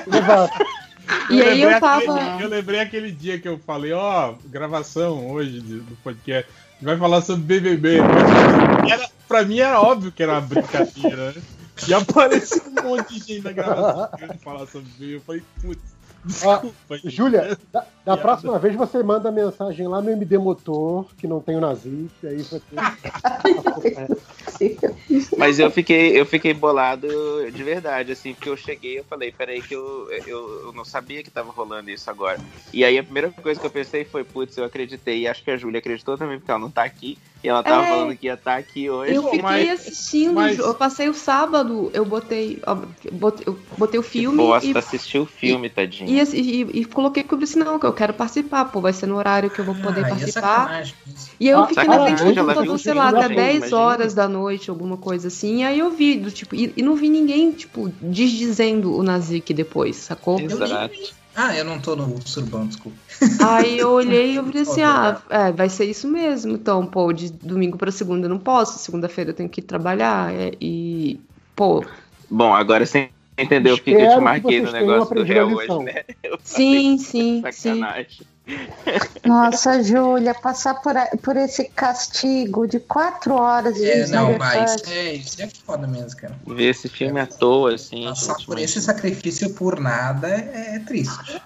E 1.31 1.41
aí 1.41 1.61
eu 1.63 1.69
lembrei 1.69 1.81
tava- 1.81 2.19
aquele- 2.21 2.45
eu 2.45 2.49
lembrei 2.49 2.81
aquele 2.81 3.13
dia 3.13 3.39
que 3.39 3.47
eu 3.47 3.61
falei, 3.65 3.93
ó, 3.93 4.35
gravação 4.47 5.31
hoje 5.31 5.61
de- 5.61 5.79
do 5.79 5.97
podcast. 6.03 6.51
Vai 6.81 6.97
falar 6.97 7.23
sobre 7.23 7.61
BBB. 7.61 7.99
Era, 8.91 9.09
pra 9.27 9.45
mim 9.45 9.61
era 9.61 9.81
óbvio 9.81 10.13
que 10.13 10.23
era 10.23 10.33
uma 10.33 10.41
brincadeira, 10.43 11.33
né? 11.33 11.43
E 11.89 11.95
apareceu 11.95 12.63
um 12.67 12.83
monte 12.83 13.15
de 13.15 13.19
gente 13.19 13.43
na 13.43 13.53
gravação 13.53 14.09
querendo 14.19 14.39
falar 14.39 14.67
sobre 14.67 14.89
BBB. 14.99 15.17
Eu 15.17 15.21
falei, 15.21 15.43
putz, 15.61 15.83
desculpa. 16.25 16.99
gente. 16.99 17.11
Júlia, 17.11 17.59
da, 18.07 18.17
próxima 18.17 18.59
vez 18.59 18.75
você 18.77 19.03
manda 19.03 19.33
mensagem 19.33 19.89
lá 19.89 20.01
no 20.01 20.11
MD 20.11 20.39
Motor, 20.39 21.07
que 21.17 21.27
não 21.27 21.41
tem 21.41 21.57
o 21.57 21.61
Nazi, 21.61 22.09
e 22.23 22.27
aí 22.27 22.43
você. 22.43 22.77
Mas 25.37 25.59
eu 25.59 25.71
fiquei, 25.71 26.19
eu 26.19 26.25
fiquei 26.25 26.55
bolado 26.55 27.09
de 27.53 27.63
verdade, 27.63 28.13
assim, 28.13 28.33
porque 28.33 28.49
eu 28.49 28.57
cheguei 28.57 28.95
e 28.95 28.97
eu 28.99 29.05
falei, 29.05 29.33
peraí, 29.33 29.61
que 29.61 29.75
eu, 29.75 30.09
eu, 30.25 30.67
eu 30.67 30.73
não 30.73 30.85
sabia 30.85 31.23
que 31.23 31.31
tava 31.31 31.51
rolando 31.51 31.91
isso 31.91 32.09
agora. 32.11 32.41
E 32.73 32.85
aí 32.85 32.99
a 32.99 33.03
primeira 33.03 33.33
coisa 33.43 33.61
que 33.61 33.67
eu 33.67 33.71
pensei 33.71 34.05
foi, 34.05 34.25
putz, 34.25 34.57
eu 34.57 34.65
acreditei, 34.65 35.21
e 35.21 35.29
acho 35.29 35.43
que 35.43 35.51
a 35.51 35.57
Júlia 35.57 35.79
acredtou 35.79 36.17
também, 36.17 36.39
porque 36.39 36.51
ela 36.51 36.61
não 36.61 36.71
tá 36.71 36.85
aqui, 36.85 37.19
e 37.43 37.49
ela 37.49 37.63
tava 37.63 37.85
É. 37.85 37.89
falando 37.89 38.17
que 38.17 38.27
ia 38.27 38.35
estar 38.35 38.57
aqui 38.57 38.91
hoje. 38.91 39.15
Eu 39.15 39.23
fiquei 39.25 39.71
assistindo, 39.71 40.35
mas- 40.35 40.59
eu 40.59 40.75
passei 40.75 41.09
o 41.09 41.15
sábado, 41.15 41.91
eu 41.95 42.05
botei, 42.05 42.61
ó, 42.67 42.77
eu 43.05 43.13
botei, 43.13 43.45
eu 43.47 43.59
botei 43.79 44.01
o 44.01 44.03
filme 44.03 44.39
Bosta, 44.39 44.69
e, 44.69 44.77
assistiu 44.77 45.23
o 45.23 45.27
filme, 45.27 45.71
tadinho. 45.71 46.11
e, 46.11 46.21
assi- 46.21 46.41
e- 46.41 46.81
e 46.81 46.85
coloquei 46.85 47.23
que 47.23 47.33
eu 47.33 47.39
disse, 47.39 47.59
não, 47.59 47.79
que 47.79 47.87
eu 47.87 47.93
quero 47.97 48.15
participar, 48.15 48.67
pô, 48.67 48.81
vai 48.81 48.93
ser 48.93 49.07
no 49.07 49.17
horário 49.17 49.51
que 49.51 49.61
eu 49.61 49.65
vou 49.65 49.75
poder 49.75 50.05
Ah, 50.05 50.09
é 50.09 50.11
participar. 50.11 50.83
E 51.41 51.49
eu 51.49 51.59
Ah, 51.61 51.67
fiquei 51.67 51.89
na 51.89 51.99
frente 52.01 52.23
do 52.23 52.35
computador, 52.37 52.79
sei 52.79 52.95
lá, 52.95 53.09
até 53.09 53.27
frente, 53.27 53.37
10 53.37 53.53
imagina. 53.55 53.75
horas 53.83 54.15
da 54.15 54.29
noite, 54.29 54.71
alguma 54.71 54.97
coisa 54.97 55.29
assim. 55.29 55.59
E 55.59 55.65
aí 55.65 55.79
eu 55.79 55.91
vi, 55.91 56.17
do, 56.17 56.31
tipo, 56.31 56.55
e, 56.55 56.73
e 56.77 56.83
não 56.83 56.95
vi 56.95 57.09
ninguém, 57.09 57.53
tipo, 57.53 57.89
desdizendo 58.01 58.95
o 58.95 59.03
Nazik 59.03 59.53
depois, 59.53 59.97
sacou? 59.97 60.39
Ah, 61.35 61.55
eu 61.55 61.65
não 61.65 61.79
tô 61.79 61.95
no 61.95 62.27
surbão, 62.27 62.67
desculpa. 62.67 62.97
Aí 63.43 63.79
eu 63.79 63.91
olhei 63.91 64.33
e 64.33 64.37
eu 64.37 64.45
falei 64.45 64.63
assim, 64.63 64.81
ah, 64.83 65.23
é, 65.29 65.53
vai 65.53 65.69
ser 65.69 65.85
isso 65.85 66.09
mesmo. 66.09 66.53
Então, 66.53 66.87
pô, 66.87 67.13
de 67.13 67.31
domingo 67.31 67.77
pra 67.77 67.93
segunda 67.93 68.27
eu 68.27 68.31
não 68.31 68.39
posso, 68.39 68.79
segunda-feira 68.79 69.31
eu 69.31 69.35
tenho 69.35 69.49
que 69.49 69.61
ir 69.61 69.65
trabalhar. 69.65 70.33
é, 70.33 70.53
e, 70.61 71.21
pô, 71.55 71.85
Bom, 72.29 72.55
agora 72.55 72.85
você 72.85 73.11
entendeu 73.39 73.77
porque 73.77 73.91
que 73.91 73.97
eu 73.97 74.01
Espero 74.01 74.13
te 74.13 74.17
que 74.17 74.25
marquei 74.25 74.61
no 74.63 74.73
negócio 74.73 75.15
do 75.15 75.23
réu 75.23 75.49
hoje, 75.49 75.85
né? 75.85 76.05
Eu 76.23 76.39
sim, 76.43 76.99
sim, 76.99 77.43
sim. 77.53 77.81
Nossa, 79.25 79.83
Júlia, 79.83 80.33
passar 80.33 80.75
por, 80.75 80.95
por 81.21 81.37
esse 81.37 81.65
castigo 81.65 82.67
de 82.67 82.79
quatro 82.79 83.35
horas 83.35 83.75
de 83.75 83.85
É, 83.85 84.07
não, 84.07 84.39
mas 84.39 84.77
é, 84.89 85.15
isso 85.15 85.43
é 85.43 85.49
foda 85.49 85.87
mesmo, 85.87 86.17
cara. 86.17 86.39
Ver 86.47 86.71
esse 86.71 86.89
filme 86.89 87.21
à 87.21 87.27
toa, 87.27 87.75
assim. 87.75 88.05
Passar 88.05 88.37
por 88.47 88.59
esse 88.59 88.81
sacrifício 88.81 89.51
por 89.51 89.81
nada 89.81 90.29
é, 90.29 90.77
é 90.77 90.79
triste. 90.79 91.43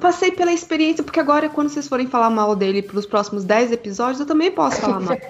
Passei 0.00 0.32
pela 0.32 0.52
experiência, 0.52 1.04
porque 1.04 1.20
agora, 1.20 1.50
quando 1.50 1.68
vocês 1.68 1.86
forem 1.86 2.06
falar 2.08 2.30
mal 2.30 2.56
dele 2.56 2.80
pros 2.80 3.04
próximos 3.04 3.44
10 3.44 3.72
episódios, 3.72 4.20
eu 4.20 4.26
também 4.26 4.50
posso 4.50 4.78
falar 4.80 5.00
mal. 5.00 5.18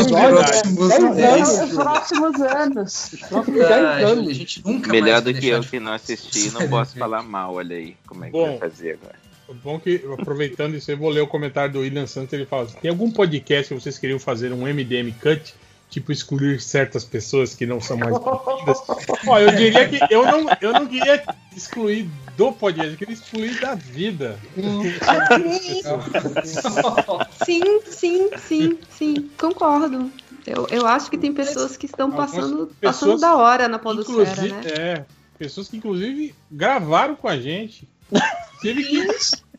Os 0.00 0.10
próximos 0.10 0.88
Dez 0.88 1.14
dez. 1.14 1.48
anos, 1.48 1.70
Os 1.70 1.76
próximos 1.76 2.40
anos. 2.40 3.10
Ah, 3.30 4.00
Júlia, 4.00 4.30
a 4.30 4.34
gente 4.34 4.64
nunca 4.64 4.90
Melhor 4.90 5.22
mais 5.22 5.24
do 5.24 5.34
que 5.34 5.48
eu 5.48 5.60
que 5.60 5.78
não 5.78 5.92
assisti, 5.92 6.50
não 6.52 6.66
posso 6.68 6.96
falar 6.98 7.22
mal, 7.22 7.54
olha 7.54 7.76
aí 7.76 7.94
como 8.06 8.24
é 8.24 8.28
que 8.28 8.32
Bom. 8.32 8.58
vai 8.58 8.70
fazer 8.70 8.92
agora. 8.92 9.23
O 9.48 9.54
bom 9.54 9.78
que, 9.78 10.02
aproveitando 10.18 10.74
isso, 10.74 10.90
eu 10.90 10.96
vou 10.96 11.10
ler 11.10 11.20
o 11.20 11.26
comentário 11.26 11.72
do 11.72 11.80
William 11.80 12.06
Santos. 12.06 12.32
Ele 12.32 12.46
fala 12.46 12.64
assim: 12.64 12.78
tem 12.80 12.90
algum 12.90 13.10
podcast 13.10 13.72
que 13.72 13.80
vocês 13.80 13.98
queriam 13.98 14.18
fazer 14.18 14.52
um 14.52 14.66
MDM 14.66 15.12
cut? 15.20 15.54
Tipo, 15.90 16.10
excluir 16.10 16.60
certas 16.60 17.04
pessoas 17.04 17.54
que 17.54 17.66
não 17.66 17.80
são 17.80 17.96
mais 17.96 18.18
bem-vindas? 18.18 18.82
Ó, 19.28 19.38
eu 19.38 19.50
diria 19.54 19.88
que 19.88 19.98
eu 20.12 20.24
não, 20.24 20.46
eu 20.60 20.72
não 20.72 20.86
queria 20.86 21.22
excluir 21.54 22.08
do 22.36 22.52
podcast, 22.52 22.92
eu 22.92 22.98
queria 22.98 23.14
excluir 23.14 23.60
da 23.60 23.74
vida. 23.74 24.38
Sim, 27.44 27.80
sim, 27.86 28.30
sim, 28.36 28.78
sim, 28.90 29.30
concordo. 29.38 30.10
Eu, 30.46 30.66
eu 30.70 30.86
acho 30.86 31.10
que 31.10 31.16
tem 31.16 31.32
pessoas 31.32 31.76
que 31.76 31.86
estão 31.86 32.10
passando, 32.10 32.66
pessoas 32.80 33.20
passando 33.20 33.20
da 33.20 33.36
hora 33.36 33.68
na 33.68 33.78
podosfera, 33.78 34.30
Inclusive, 34.30 34.52
né? 34.52 34.62
é, 34.76 35.04
pessoas 35.38 35.68
que 35.68 35.76
inclusive 35.76 36.34
gravaram 36.50 37.14
com 37.14 37.28
a 37.28 37.38
gente. 37.38 37.88
Que, 38.60 38.74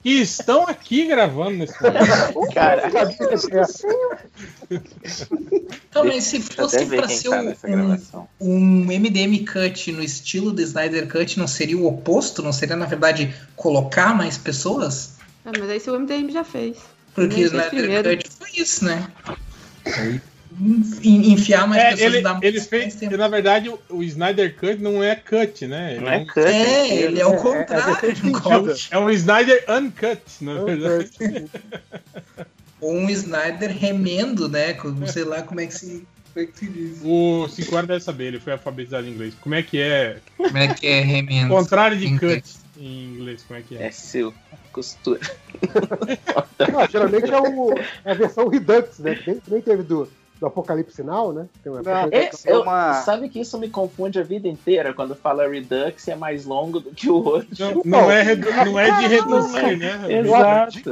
que 0.03 0.09
estão 0.09 0.67
aqui 0.67 1.07
gravando 1.07 1.57
nesse 1.57 1.81
momento. 1.81 2.05
Então, 5.89 6.03
mas 6.05 6.23
se 6.25 6.39
Deixa 6.39 6.53
eu 6.61 6.69
fosse 6.69 6.85
pra 6.87 7.07
ser 7.07 7.29
tá 7.29 8.27
um, 8.41 8.41
um, 8.41 8.85
MDM 8.85 9.45
Cut 9.45 9.91
no 9.93 10.03
estilo 10.03 10.51
do 10.51 10.61
Snyder 10.61 11.07
Cut, 11.07 11.39
não 11.39 11.47
seria 11.47 11.77
o 11.77 11.87
oposto? 11.87 12.41
Não 12.41 12.51
seria, 12.51 12.75
na 12.75 12.85
verdade, 12.85 13.33
colocar 13.55 14.13
mais 14.13 14.37
pessoas? 14.37 15.13
Ah, 15.45 15.51
mas 15.57 15.69
aí 15.69 15.81
o 15.87 15.99
MDM 15.99 16.31
já 16.31 16.43
fez. 16.43 16.77
Porque 17.13 17.43
o 17.43 17.45
Snyder. 17.45 18.17
Cut 18.17 18.29
foi 18.37 18.49
isso, 18.61 18.83
né? 18.83 19.07
En- 19.87 20.19
Enfiar 21.03 21.67
mais 21.67 21.81
É, 21.81 21.91
pessoas 21.91 22.13
ele, 22.13 22.21
da 22.21 22.39
ele 22.41 22.61
fez, 22.61 23.01
na 23.01 23.27
verdade, 23.27 23.69
o, 23.69 23.79
o 23.89 24.03
Snyder 24.03 24.55
Cut 24.55 24.77
não 24.81 25.03
é 25.03 25.15
cut, 25.15 25.67
né? 25.67 25.97
Não 25.99 26.07
é 26.09 26.17
um- 26.17 26.25
cut, 26.25 26.39
É, 26.39 26.95
ele 26.95 27.19
é 27.19 27.25
o 27.25 27.35
contrário, 27.35 28.07
É, 28.09 28.57
um- 28.57 28.75
é 28.91 29.05
um 29.05 29.09
Snyder 29.09 29.65
uncut, 29.69 30.21
na 30.41 30.63
verdade. 30.63 31.09
Ou 32.79 32.93
um 32.93 33.09
Snyder 33.09 33.75
remendo, 33.77 34.47
né? 34.47 34.73
Com- 34.73 35.05
Sei 35.07 35.23
lá 35.23 35.41
como 35.41 35.59
é 35.59 35.67
que 35.67 35.73
se, 35.73 36.07
como 36.33 36.45
é 36.45 36.49
que 36.49 36.57
se 36.59 36.67
diz. 36.67 36.99
O 37.03 37.47
5 37.49 37.81
deve 37.87 37.99
saber, 37.99 38.25
ele 38.25 38.39
foi 38.39 38.53
alfabetizado 38.53 39.07
em 39.07 39.11
inglês. 39.11 39.33
Como 39.41 39.55
é 39.55 39.61
que 39.63 39.79
é? 39.81 40.17
Como 40.37 40.57
é 40.57 40.73
que 40.73 40.87
é 40.87 41.01
remendo? 41.01 41.49
Contrário 41.55 41.97
de 41.97 42.17
cut 42.17 42.43
em 42.77 43.13
inglês, 43.15 43.43
como 43.43 43.59
é 43.59 43.63
que 43.63 43.77
é? 43.77 43.87
É 43.87 43.91
seu, 43.91 44.33
costura. 44.71 45.19
Não, 46.71 46.87
geralmente 46.89 47.31
é, 47.31 47.39
o, 47.39 47.73
é 48.05 48.11
a 48.11 48.13
versão 48.13 48.47
Redux, 48.47 48.99
né? 48.99 49.15
Que 49.15 49.31
nem, 49.31 49.41
nem 49.47 49.61
teve 49.61 49.83
do, 49.83 50.07
do 50.39 50.47
Apocalipse 50.47 51.01
Now, 51.03 51.31
né? 51.31 51.45
Tem 51.63 51.71
uma 51.71 51.81
É, 52.11 52.29
eu- 52.45 52.63
Sabe 53.05 53.29
que 53.29 53.39
isso 53.39 53.57
me 53.57 53.69
confunde 53.69 54.19
a 54.19 54.23
vida 54.23 54.47
inteira 54.47 54.93
quando 54.93 55.15
fala 55.15 55.47
Redux 55.47 56.07
é 56.07 56.15
mais 56.15 56.45
longo 56.45 56.79
do 56.79 56.91
que 56.91 57.09
o 57.09 57.23
outro. 57.23 57.47
Não, 57.57 57.81
não 57.85 58.11
é, 58.11 58.21
redu- 58.21 58.51
não 58.65 58.77
é 58.79 58.91
de 58.99 59.07
reduzir, 59.07 59.77
né? 59.77 60.19
Exato. 60.19 60.89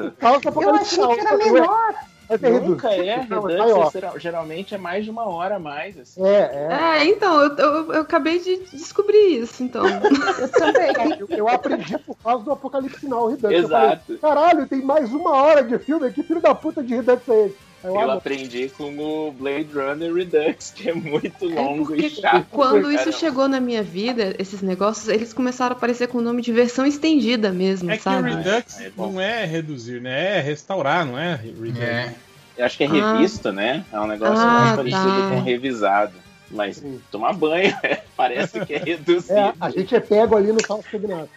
Eu 0.61 0.76
achei 0.76 1.08
que 1.08 1.19
era 1.19 1.38
menor. 1.38 1.93
Vai 2.29 2.38
ter 2.38 2.51
Nunca 2.51 2.90
é 2.90 3.19
então, 3.19 3.42
Redux, 3.43 4.22
geralmente 4.22 4.74
é 4.74 4.77
mais 4.77 5.03
de 5.03 5.11
uma 5.11 5.26
hora 5.27 5.58
a 5.58 5.59
mais. 5.59 5.99
Assim. 5.99 6.26
É, 6.26 6.99
É, 7.01 7.06
então, 7.06 7.42
eu, 7.43 7.56
eu, 7.58 7.93
eu 7.93 8.01
acabei 8.01 8.40
de 8.40 8.56
descobrir 8.72 9.42
isso, 9.42 9.61
então. 9.61 9.83
Eu 10.40 10.49
também. 10.49 10.93
Eu, 11.19 11.27
eu 11.38 11.47
aprendi 11.49 11.97
por 11.99 12.15
causa 12.24 12.43
do 12.45 12.51
Apocalipse 12.53 13.08
Now, 13.09 13.27
Redux. 13.27 13.53
Exato. 13.53 14.13
Eu 14.13 14.17
falei, 14.19 14.35
Caralho, 14.35 14.67
tem 14.67 14.81
mais 14.81 15.11
uma 15.13 15.31
hora 15.31 15.61
de 15.63 15.77
filme, 15.79 16.09
que 16.11 16.24
filho 16.24 16.40
da 16.42 16.56
puta 16.56 16.81
de 16.81 16.95
Redux 16.95 17.27
é 17.27 17.45
esse? 17.47 17.58
Eu, 17.83 17.96
Eu 17.99 18.12
ah, 18.12 18.14
aprendi 18.14 18.69
com 18.69 18.96
o 18.98 19.32
Blade 19.32 19.67
Runner 19.74 20.14
Redux, 20.14 20.72
que 20.76 20.90
é 20.90 20.94
muito 20.94 21.46
longo 21.46 21.94
e 21.96 22.10
chato. 22.10 22.46
Quando 22.49 22.90
isso 22.90 22.99
Caramba. 22.99 23.17
chegou 23.17 23.48
na 23.49 23.60
minha 23.60 23.83
vida, 23.83 24.35
esses 24.40 24.62
negócios, 24.62 25.10
eles 25.10 25.33
começaram 25.33 25.76
a 25.76 25.78
aparecer 25.78 26.08
com 26.08 26.19
o 26.19 26.22
nome 26.22 26.42
de 26.42 26.51
versão 26.53 26.85
estendida 26.85 27.51
mesmo, 27.51 27.92
É 27.92 27.96
que 27.96 27.99
o 28.01 28.03
sabe? 28.03 28.30
Redux 28.33 28.78
não 28.96 29.19
é 29.19 29.44
reduzir, 29.46 29.99
né? 30.01 30.38
É 30.38 30.42
restaurar, 30.42 31.06
não 31.06 31.17
é? 31.19 31.35
Reduzir. 31.35 32.16
Eu 32.58 32.66
acho 32.66 32.78
que 32.78 32.83
é 32.83 32.88
Ah. 32.88 33.14
revisto, 33.17 33.51
né? 33.51 33.83
É 33.92 33.99
um 33.99 34.08
negócio 34.08 34.35
Ah, 34.46 34.48
mais 34.62 34.76
parecido 34.76 35.22
tá. 35.22 35.30
com 35.30 35.42
revisado. 35.42 36.14
Mas 36.51 36.83
tomar 37.12 37.33
banho, 37.33 37.76
é, 37.83 38.01
parece 38.16 38.64
que 38.64 38.76
é 38.76 38.78
reduzido. 38.78 39.33
é, 39.33 39.53
a 39.60 39.69
gente 39.72 39.94
é 39.96 39.99
pego 39.99 40.38
ali 40.38 40.51
no 40.51 40.64
falso 40.64 40.88
combinado. 40.92 41.28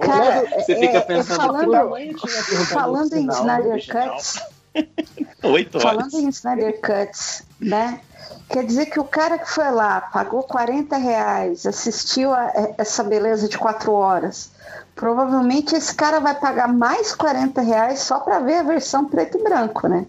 Cara, 0.00 0.42
Você 0.60 0.72
é- 0.72 0.78
fica 0.80 0.98
é 0.98 1.00
pensando, 1.00 1.36
falando, 1.36 1.72
falando 2.68 3.14
em 3.14 3.26
Snyder 3.26 3.72
original? 3.72 4.18
Oito 5.42 5.78
horas. 5.78 5.82
falando 5.90 6.14
em 6.14 6.28
Snyder 6.28 6.80
Cuts, 6.80 7.42
né? 7.60 8.00
Quer 8.48 8.64
dizer 8.64 8.86
que 8.86 9.00
o 9.00 9.04
cara 9.04 9.38
que 9.38 9.48
foi 9.50 9.70
lá, 9.70 10.00
pagou 10.00 10.42
40 10.42 10.96
reais, 10.96 11.66
assistiu 11.66 12.32
a 12.32 12.42
a- 12.42 12.74
essa 12.78 13.02
beleza 13.02 13.48
de 13.48 13.56
quatro 13.56 13.92
horas, 13.92 14.50
provavelmente 14.94 15.74
esse 15.74 15.94
cara 15.94 16.20
vai 16.20 16.34
pagar 16.34 16.68
mais 16.68 17.14
40 17.14 17.60
reais 17.62 18.00
só 18.00 18.20
pra 18.20 18.38
ver 18.40 18.56
a 18.56 18.62
versão 18.62 19.06
preto 19.06 19.38
e 19.38 19.42
branco, 19.42 19.88
né? 19.88 20.06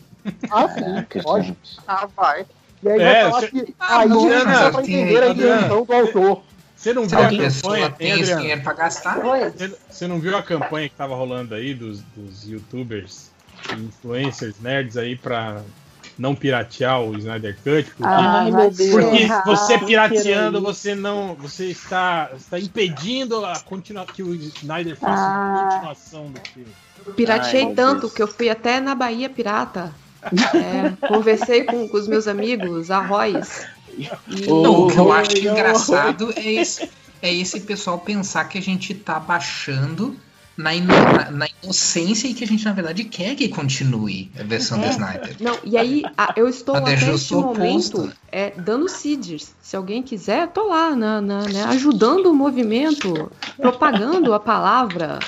Ah, 0.49 0.67
sim, 0.69 0.83
lógico. 1.25 1.57
Ah, 1.87 2.07
vai. 2.15 2.45
E 2.83 2.89
aí 2.89 2.99
É, 3.01 3.21
vai 3.23 3.31
falar 3.31 3.39
cê- 3.41 3.47
que 3.49 3.75
Ah, 3.79 3.99
aí 3.99 4.09
pra 4.09 4.81
tem- 4.81 5.01
entender 5.01 5.23
a 5.23 5.27
intenção 5.29 5.85
do 5.85 5.93
autor. 5.93 6.43
Você 6.75 6.93
não 6.93 7.07
viu 7.07 7.19
a 7.19 7.29
campanha, 7.29 7.89
tem 7.91 8.19
esse 8.21 8.35
dinheiro 8.35 8.61
pra 8.63 8.73
gastar, 8.73 9.19
Você- 9.19 9.75
Você 9.89 10.07
não 10.07 10.19
viu 10.19 10.35
a 10.35 10.41
campanha 10.43 10.89
que 10.89 10.95
tava 10.95 11.15
rolando 11.15 11.53
aí 11.55 11.73
dos, 11.75 12.01
dos 12.15 12.47
youtubers, 12.47 13.29
influencers, 13.77 14.55
nerds 14.61 14.97
aí 14.97 15.15
pra 15.15 15.61
não 16.17 16.35
piratear 16.35 17.01
o 17.01 17.17
Snyder 17.17 17.55
Cut, 17.63 17.83
porque, 17.95 18.03
Ah, 18.03 18.45
ser 18.71 18.91
porque 18.91 19.27
você 19.45 19.77
pirateando, 19.79 20.61
você 20.61 20.93
não, 20.93 21.35
você 21.35 21.65
está, 21.67 22.29
está 22.37 22.59
impedindo 22.59 23.43
a 23.45 23.59
continua, 23.59 24.05
que 24.05 24.21
o 24.21 24.33
Snyder 24.35 24.95
faça 24.95 25.21
Ah. 25.23 25.57
a 25.59 25.63
continuação 25.71 26.31
do 26.31 26.39
filme. 26.53 26.71
Pirateei 27.15 27.65
Ai, 27.65 27.73
tanto 27.73 28.09
que 28.09 28.21
eu 28.21 28.27
fui 28.27 28.49
até 28.49 28.79
na 28.79 28.93
Bahia 28.93 29.29
Pirata. 29.29 29.91
É, 30.23 31.07
conversei 31.07 31.63
com, 31.63 31.87
com 31.87 31.97
os 31.97 32.07
meus 32.07 32.27
amigos, 32.27 32.91
arróis. 32.91 33.65
E- 33.97 34.07
Não, 34.47 34.81
o 34.85 34.91
que 34.91 34.97
eu 34.97 35.11
acho 35.11 35.35
engraçado 35.39 36.31
é 36.35 36.53
esse, 36.53 36.87
é 37.21 37.33
esse 37.33 37.61
pessoal 37.61 37.97
pensar 37.97 38.45
que 38.45 38.59
a 38.59 38.61
gente 38.61 38.93
tá 38.93 39.19
baixando 39.19 40.15
na, 40.57 40.75
ino- 40.75 40.87
na- 41.31 41.47
inocência 41.63 42.27
e 42.27 42.33
que 42.33 42.43
a 42.43 42.47
gente, 42.47 42.65
na 42.65 42.73
verdade, 42.73 43.03
quer 43.05 43.35
que 43.35 43.47
continue 43.49 44.31
a 44.39 44.43
versão 44.43 44.79
do 44.79 44.85
É. 44.85 44.89
Snyder. 44.89 45.37
Não, 45.41 45.59
e 45.63 45.77
aí 45.77 46.03
a- 46.17 46.33
eu 46.35 46.47
estou 46.47 46.75
Até 46.75 46.95
até 46.95 47.13
este 47.13 47.33
oposto. 47.35 47.59
momento 47.59 48.13
é, 48.31 48.51
dando 48.51 48.87
seeds. 48.87 49.55
Se 49.61 49.75
alguém 49.75 50.01
quiser, 50.01 50.47
tô 50.51 50.67
lá, 50.67 50.95
na, 50.95 51.21
na- 51.21 51.47
né, 51.47 51.63
ajudando 51.65 52.27
o 52.27 52.33
movimento, 52.33 53.31
propagando 53.57 54.33
a 54.33 54.39
palavra. 54.39 55.19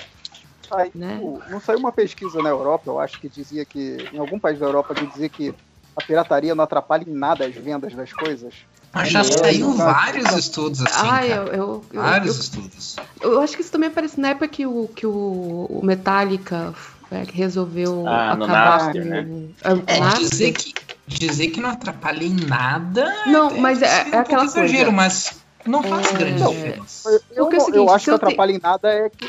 Aí, 0.72 0.92
Né? 0.96 1.20
não 1.50 1.60
saiu 1.60 1.80
uma 1.80 1.92
pesquisa 1.92 2.42
na 2.42 2.50
Europa, 2.50 2.90
eu 2.90 3.00
acho 3.00 3.20
que 3.20 3.30
dizia 3.30 3.66
que, 3.66 4.10
em 4.12 4.18
algum 4.18 4.40
país 4.40 4.60
da 4.60 4.66
Europa, 4.66 4.96
que 4.96 5.06
dizia 5.06 5.30
que 5.30 5.54
a 5.96 6.02
pirataria 6.02 6.56
não 6.56 6.64
atrapalha 6.64 7.04
em 7.08 7.14
nada 7.14 7.46
as 7.46 7.56
vendas 7.56 7.94
das 7.94 8.12
coisas. 8.12 8.66
Mas 8.94 9.10
já 9.10 9.22
É, 9.22 9.24
saiu 9.24 9.70
no 9.70 9.76
vários 9.78 10.32
estudos 10.34 10.82
assim. 10.82 11.08
Ah, 11.08 11.20
cara. 11.20 11.28
eu, 11.28 11.48
eu, 11.48 11.86
eu, 11.94 12.02
vários 12.02 12.36
eu- 12.36 12.42
estudos. 12.42 12.96
eu 13.22 13.42
acho 13.42 13.56
que 13.56 13.62
isso 13.62 13.72
também 13.72 13.90
aparece 13.90 14.20
na 14.20 14.30
época 14.30 14.48
que 14.48 14.66
o, 14.66 14.88
que 14.90 15.08
o, 15.08 15.66
o 15.70 15.82
Metallica 15.84 16.74
é, 17.12 17.26
que 17.26 17.36
resolveu 17.36 18.06
Ah, 18.08 18.36
no 18.36 18.44
acabar 18.44 18.80
Napster, 18.80 19.04
com 19.04 19.10
né? 19.10 19.22
o 19.30 19.54
É, 19.88 20.00
Napster. 20.00 20.30
dizer 20.30 20.52
que, 20.52 20.74
dizer 21.08 21.48
que 21.48 21.60
não 21.60 21.72
atrapalha 21.72 22.24
em 22.24 22.36
nada. 22.48 23.12
Não, 23.26 23.58
mas 23.60 23.82
é, 23.82 24.10
é 24.12 24.18
um 24.18 24.20
aquela 24.20 24.44
exagero, 24.46 24.72
coisa. 24.86 24.92
mas 24.92 25.42
não 25.66 25.82
faz 25.82 26.12
É, 26.12 26.18
grande 26.18 26.40
não, 26.44 26.52
diferença. 26.52 27.10
Eu, 27.32 27.46
Porque 27.46 27.56
é 27.56 27.60
o 27.60 27.62
seguinte, 27.62 27.78
eu 27.78 27.90
acho 27.90 28.06
que 28.06 28.12
eu 28.12 28.20
te- 28.20 28.26
atrapalha 28.26 28.52
em 28.52 28.60
nada 28.60 28.90
é 28.90 29.10
que, 29.10 29.26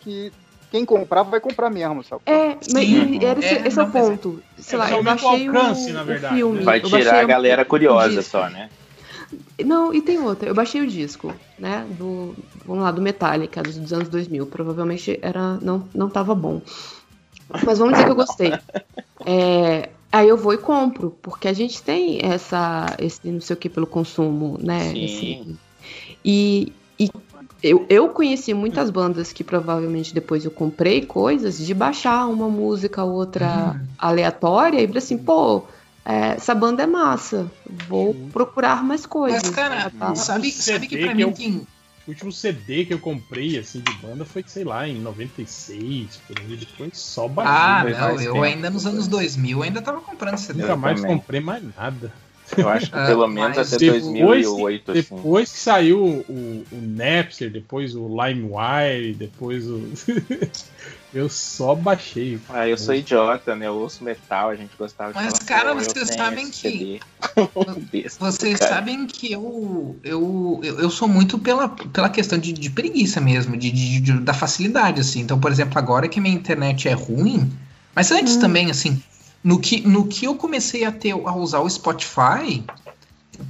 que 0.00 0.32
quem 0.72 0.84
comprar 0.84 1.22
vai 1.22 1.38
comprar 1.38 1.70
mesmo, 1.70 2.02
sabe? 2.02 2.22
É, 2.26 2.56
mas 2.72 2.88
Sim. 2.88 3.18
era 3.24 3.38
esse, 3.38 3.54
É, 3.54 3.68
esse 3.68 3.78
é 3.78 3.82
o 3.82 3.86
é- 3.86 3.90
ponto. 3.90 4.42
Sei 4.58 4.76
lá, 4.78 4.88
só 4.88 4.94
eu 4.94 5.00
o 5.00 5.04
baixei 5.04 5.48
o, 5.48 5.56
alcance, 5.56 5.92
na 5.92 6.02
o 6.02 6.06
verdade, 6.06 6.34
filme. 6.34 6.64
Vai 6.64 6.78
eu 6.78 6.88
baixei 6.88 6.98
tirar 7.00 7.20
a 7.20 7.24
o- 7.24 7.28
galera 7.28 7.62
o 7.62 7.66
curiosa 7.66 8.22
só, 8.22 8.48
né? 8.48 8.70
Não, 9.64 9.92
e 9.92 10.00
tem 10.02 10.18
outra. 10.18 10.48
Eu 10.48 10.54
baixei 10.54 10.80
o 10.80 10.86
disco, 10.86 11.32
né? 11.58 11.86
Do, 11.90 12.34
vamos 12.64 12.82
lá, 12.82 12.90
do 12.90 13.02
Metallica, 13.02 13.62
dos, 13.62 13.76
dos 13.78 13.92
anos 13.92 14.08
2000. 14.08 14.46
Provavelmente 14.46 15.18
era, 15.22 15.58
não, 15.60 15.88
não 15.94 16.08
tava 16.08 16.34
bom. 16.34 16.60
Mas 17.64 17.78
vamos 17.78 17.94
dizer 17.94 18.04
que 18.06 18.10
eu 18.10 18.16
gostei. 18.16 18.52
É, 19.26 19.90
aí 20.12 20.28
eu 20.28 20.36
vou 20.36 20.52
e 20.52 20.58
compro, 20.58 21.10
porque 21.22 21.48
a 21.48 21.52
gente 21.52 21.82
tem 21.82 22.18
essa, 22.22 22.86
esse 22.98 23.20
não 23.24 23.40
sei 23.40 23.54
o 23.54 23.58
que 23.58 23.68
pelo 23.68 23.86
consumo, 23.86 24.58
né? 24.62 24.80
Sim. 24.92 25.04
Esse- 25.04 25.58
e 26.24 26.72
e 26.98 27.10
eu, 27.62 27.84
eu 27.90 28.08
conheci 28.10 28.54
muitas 28.54 28.88
bandas 28.88 29.32
que 29.32 29.42
provavelmente 29.42 30.14
depois 30.14 30.44
eu 30.44 30.50
comprei 30.50 31.04
coisas 31.04 31.58
de 31.58 31.74
baixar 31.74 32.26
uma 32.28 32.48
música, 32.48 33.02
outra 33.02 33.80
aleatória 33.98 34.80
e 34.80 34.86
falei 34.86 34.98
assim, 35.02 35.18
pô, 35.18 35.64
é, 36.04 36.32
essa 36.32 36.54
banda 36.54 36.82
é 36.82 36.86
massa, 36.86 37.50
vou 37.88 38.28
procurar 38.32 38.82
mais 38.84 39.06
coisas. 39.06 39.42
Mas, 39.42 39.54
cara, 39.54 39.90
tá? 39.90 40.14
sabe, 40.14 40.50
sabe 40.52 40.86
que 40.86 40.98
pra 40.98 41.14
mim 41.14 41.22
eu- 41.22 41.32
tem. 41.32 41.66
O 42.06 42.10
último 42.10 42.30
CD 42.30 42.84
que 42.84 42.92
eu 42.92 42.98
comprei, 42.98 43.58
assim, 43.58 43.80
de 43.80 43.90
banda 43.92 44.26
foi, 44.26 44.44
sei 44.46 44.62
lá, 44.62 44.86
em 44.86 45.00
96, 45.00 46.18
por 46.28 46.36
aí, 46.38 46.56
depois 46.58 46.98
só 46.98 47.26
baixei. 47.26 47.54
Ah, 47.54 47.84
não, 47.84 48.20
eu 48.20 48.34
tempo. 48.34 48.42
ainda 48.42 48.68
nos 48.68 48.84
anos 48.84 49.08
2000 49.08 49.62
ainda 49.62 49.80
tava 49.80 50.02
comprando 50.02 50.36
CD. 50.36 50.60
Nunca 50.60 50.76
mais 50.76 51.00
comprei 51.02 51.40
mais 51.40 51.62
nada. 51.74 52.12
Eu 52.56 52.68
acho 52.68 52.90
que 52.90 52.96
Ah, 52.98 53.06
pelo 53.06 53.26
menos 53.26 53.56
mas 53.56 53.72
até 53.72 53.78
Depois, 53.90 54.02
2008, 54.04 54.92
que, 54.92 54.98
assim. 54.98 55.14
depois 55.16 55.50
que 55.52 55.58
saiu 55.58 55.98
o, 56.28 56.64
o 56.70 56.80
Napster, 56.80 57.50
depois 57.50 57.94
o 57.96 58.06
LimeWire, 58.06 59.14
depois 59.14 59.66
o. 59.66 59.80
eu 61.12 61.28
só 61.28 61.74
baixei. 61.74 62.38
Ah, 62.48 62.68
eu 62.68 62.76
sou 62.76 62.94
idiota, 62.94 63.56
né? 63.56 63.66
Eu 63.66 63.74
ouço 63.76 64.04
metal, 64.04 64.50
a 64.50 64.56
gente 64.56 64.76
gostava 64.76 65.12
de 65.12 65.18
Mas, 65.18 65.38
cara, 65.38 65.74
vocês 65.74 66.08
sabem 66.14 66.50
que- 66.50 67.00
Vocês 68.20 68.58
cara. 68.58 68.74
sabem 68.74 69.06
que 69.06 69.32
eu, 69.32 69.96
eu, 70.04 70.60
eu, 70.62 70.80
eu 70.80 70.90
sou 70.90 71.08
muito 71.08 71.38
pela, 71.38 71.68
pela 71.68 72.08
questão 72.10 72.38
de, 72.38 72.52
de 72.52 72.70
preguiça 72.70 73.20
mesmo, 73.20 73.56
de, 73.56 73.70
de- 73.70 74.00
de- 74.00 74.20
da 74.20 74.34
facilidade, 74.34 75.00
assim. 75.00 75.20
Então, 75.20 75.38
por 75.40 75.50
exemplo, 75.50 75.78
agora 75.78 76.08
que 76.08 76.20
minha 76.20 76.34
internet 76.34 76.88
é 76.88 76.92
ruim, 76.92 77.50
mas 77.94 78.10
antes 78.12 78.36
também, 78.36 78.70
assim, 78.70 79.02
no 79.44 79.60
que, 79.60 79.86
no 79.86 80.06
que 80.06 80.24
eu 80.24 80.34
comecei 80.34 80.84
a 80.84 80.90
ter 80.90 81.12
a 81.12 81.36
usar 81.36 81.60
o 81.60 81.68
Spotify, 81.68 82.64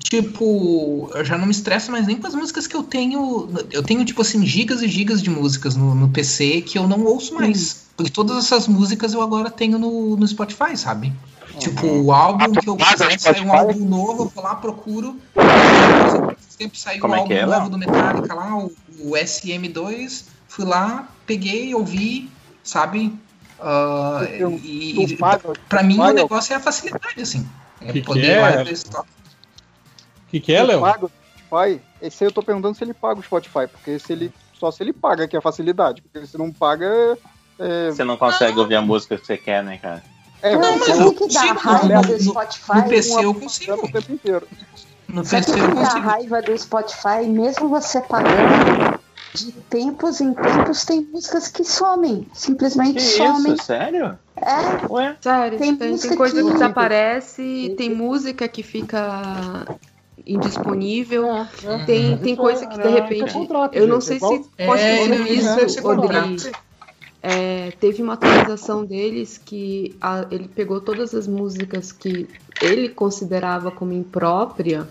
tipo, 0.00 1.08
eu 1.14 1.24
já 1.24 1.38
não 1.38 1.46
me 1.46 1.52
estresso 1.52 1.92
mais 1.92 2.06
nem 2.06 2.16
com 2.16 2.26
as 2.26 2.34
músicas 2.34 2.66
que 2.66 2.74
eu 2.74 2.82
tenho. 2.82 3.48
Eu 3.70 3.82
tenho, 3.82 4.04
tipo 4.04 4.20
assim, 4.20 4.44
gigas 4.44 4.82
e 4.82 4.88
gigas 4.88 5.22
de 5.22 5.30
músicas 5.30 5.76
no, 5.76 5.94
no 5.94 6.08
PC 6.08 6.62
que 6.62 6.76
eu 6.76 6.88
não 6.88 7.04
ouço 7.04 7.32
mais. 7.32 7.84
Porque 7.96 8.10
todas 8.10 8.36
essas 8.44 8.66
músicas 8.66 9.14
eu 9.14 9.22
agora 9.22 9.48
tenho 9.48 9.78
no, 9.78 10.16
no 10.16 10.26
Spotify, 10.26 10.76
sabe? 10.76 11.12
Tipo, 11.60 11.86
o 11.86 12.12
álbum 12.12 12.50
que 12.50 12.68
eu 12.68 12.76
Mas 12.76 12.98
no 12.98 13.06
quiser, 13.06 13.36
sai 13.36 13.40
um 13.40 13.52
álbum 13.52 13.84
novo, 13.84 14.24
eu 14.24 14.28
vou 14.28 14.42
lá, 14.42 14.56
procuro. 14.56 15.16
Sempre 16.48 16.76
saiu 16.76 17.00
Como 17.00 17.14
o 17.14 17.16
é 17.16 17.20
álbum 17.20 17.28
que 17.28 17.34
é, 17.34 17.46
novo 17.46 17.70
do 17.70 17.78
Metallica 17.78 18.34
lá, 18.34 18.56
o, 18.56 18.72
o 18.98 19.12
SM2. 19.12 20.24
Fui 20.48 20.64
lá, 20.64 21.08
peguei, 21.24 21.72
ouvi, 21.72 22.28
sabe? 22.64 23.12
Ah, 23.66 24.20
Eu- 24.38 24.60
e, 24.62 25.16
paga 25.16 25.50
o 25.50 25.56
pra 25.56 25.82
mim 25.82 25.98
o 25.98 26.12
negócio 26.12 26.52
é 26.52 26.56
a 26.56 26.60
facilidade, 26.60 27.20
assim. 27.22 27.48
É 27.80 27.86
Que 27.86 28.00
que 28.00 28.02
poder 28.02 28.26
é? 28.26 28.36
ir 28.36 28.40
lá 28.40 28.60
e 28.60 28.64
ver 28.64 28.72
estoque. 28.72 29.08
O 29.08 30.30
que, 30.30 30.40
que 30.40 30.52
é, 30.52 30.62
Léo? 30.62 30.80
paga 30.80 31.06
o 31.06 31.08
Spotify? 31.08 31.80
Esse 32.02 32.24
aí 32.24 32.28
eu 32.28 32.32
tô 32.32 32.42
perguntando 32.42 32.74
se 32.76 32.84
ele 32.84 32.92
paga 32.92 33.20
o 33.20 33.22
Spotify, 33.22 33.66
porque 33.66 33.98
se 33.98 34.12
ele, 34.12 34.30
só 34.52 34.70
se 34.70 34.82
ele 34.82 34.92
paga 34.92 35.26
que 35.26 35.34
é 35.34 35.38
a 35.38 35.42
facilidade, 35.42 36.02
porque 36.02 36.26
se 36.26 36.36
não 36.36 36.52
paga. 36.52 37.16
É, 37.58 37.90
Você 37.90 38.04
não 38.04 38.18
consegue 38.18 38.58
ouvir 38.58 38.74
a 38.74 38.82
música 38.82 39.16
que 39.16 39.24
você 39.26 39.38
quer, 39.38 39.64
né, 39.64 39.78
cara? 39.78 40.02
é, 40.42 40.54
Não, 40.56 40.78
mas 40.78 40.88
eu- 41.00 41.08
o 41.08 41.14
que 41.14 41.28
dá 41.32 41.52
raiva 41.52 42.02
do 42.02 42.22
Spotify. 42.22 42.74
No 42.76 42.84
PC 42.84 43.24
eu 43.24 43.30
uma- 43.30 43.40
consigo. 43.40 43.90
No 45.08 45.22
PC 45.22 45.42
que 45.44 45.50
eu 45.60 45.68
dá 45.68 45.74
consigo. 45.74 46.00
raiva 46.00 46.42
do 46.42 46.58
Spotify, 46.58 47.26
mesmo 47.28 47.68
você 47.70 48.02
pagando, 48.02 49.00
de 49.34 49.50
tempos 49.52 50.20
em 50.20 50.32
tempos 50.32 50.84
tem 50.84 51.00
músicas 51.12 51.48
que 51.48 51.64
somem. 51.64 52.26
Simplesmente 52.32 52.94
Que 52.94 53.00
somem. 53.00 53.54
isso? 53.54 53.64
Sério? 53.64 54.16
É. 54.36 54.86
Ué? 54.92 55.16
Sério, 55.20 55.58
Tem 55.58 55.74
tem, 55.76 55.98
tem, 55.98 56.16
coisa 56.16 56.36
que 56.36 56.44
que- 56.46 56.52
desaparece, 56.52 57.74
tem 57.76 57.92
música 57.94 58.46
que 58.46 58.62
fica 58.62 59.66
indisponível, 60.26 61.26
É, 61.64 61.84
tem, 61.84 62.16
tem 62.18 62.36
coisa 62.36 62.66
que 62.66 62.78
de 62.78 62.88
repente. 62.88 63.32
contrato, 63.32 63.74
Eu 63.74 63.86
não 63.88 64.00
sei 64.00 64.16
se 64.18 64.20
pode 64.20 64.44
É, 64.56 64.66
ter 65.06 65.20
isso 65.32 65.44
deve 65.54 65.68
ser 65.68 65.78
isso, 65.80 65.88
Odri. 65.88 66.00
contrato. 66.08 66.52
É, 67.22 67.70
teve 67.80 68.02
uma 68.02 68.12
atualização 68.14 68.84
deles 68.84 69.40
que 69.42 69.96
a- 70.00 70.26
ele 70.30 70.46
pegou 70.46 70.80
todas 70.80 71.14
as 71.14 71.26
músicas 71.26 71.90
que 71.90 72.28
ele 72.62 72.88
considerava 72.90 73.70
como 73.70 73.92
imprópria 73.94 74.86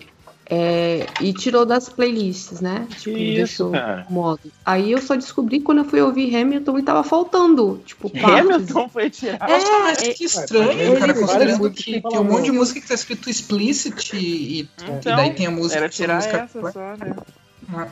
é, 0.49 1.05
e 1.21 1.33
tirou 1.33 1.65
das 1.65 1.87
playlists, 1.89 2.59
né? 2.59 2.85
Tipo, 2.97 3.17
isso, 3.17 3.35
deixou 3.35 3.71
cara? 3.71 4.05
modo. 4.09 4.39
Aí 4.65 4.91
eu 4.91 5.01
só 5.01 5.15
descobri 5.15 5.61
quando 5.61 5.79
eu 5.79 5.85
fui 5.85 6.01
ouvir 6.01 6.35
Hamilton 6.35 6.79
e 6.79 6.83
tava 6.83 7.03
faltando, 7.03 7.81
tipo, 7.85 8.09
partes. 8.21 8.51
Hamilton 8.51 8.89
foi 8.89 9.09
tirado. 9.09 9.39
Nossa, 9.49 9.67
É, 9.67 9.79
mas 9.83 10.01
é- 10.03 10.13
que 10.13 10.23
estranho, 10.25 10.71
ele- 10.71 10.99
cara, 10.99 11.11
ele- 11.11 11.19
considerando 11.21 11.71
que 11.71 11.91
músicas 11.91 12.11
tem 12.11 12.19
um 12.19 12.23
monte 12.23 12.43
de 12.45 12.51
música 12.51 12.81
que 12.81 12.87
tá 12.87 12.93
escrito 12.93 13.29
explicit 13.29 14.15
e, 14.15 14.61
e 14.61 14.69
Então, 14.83 15.15
daí 15.15 15.33
tem 15.33 15.45
a 15.47 15.51
música 15.51 15.77
Era 15.77 15.89
que 15.89 15.95
tirar 15.95 16.15
música- 16.15 16.37
essa 16.37 16.71
só, 16.71 16.97
né? 16.97 17.15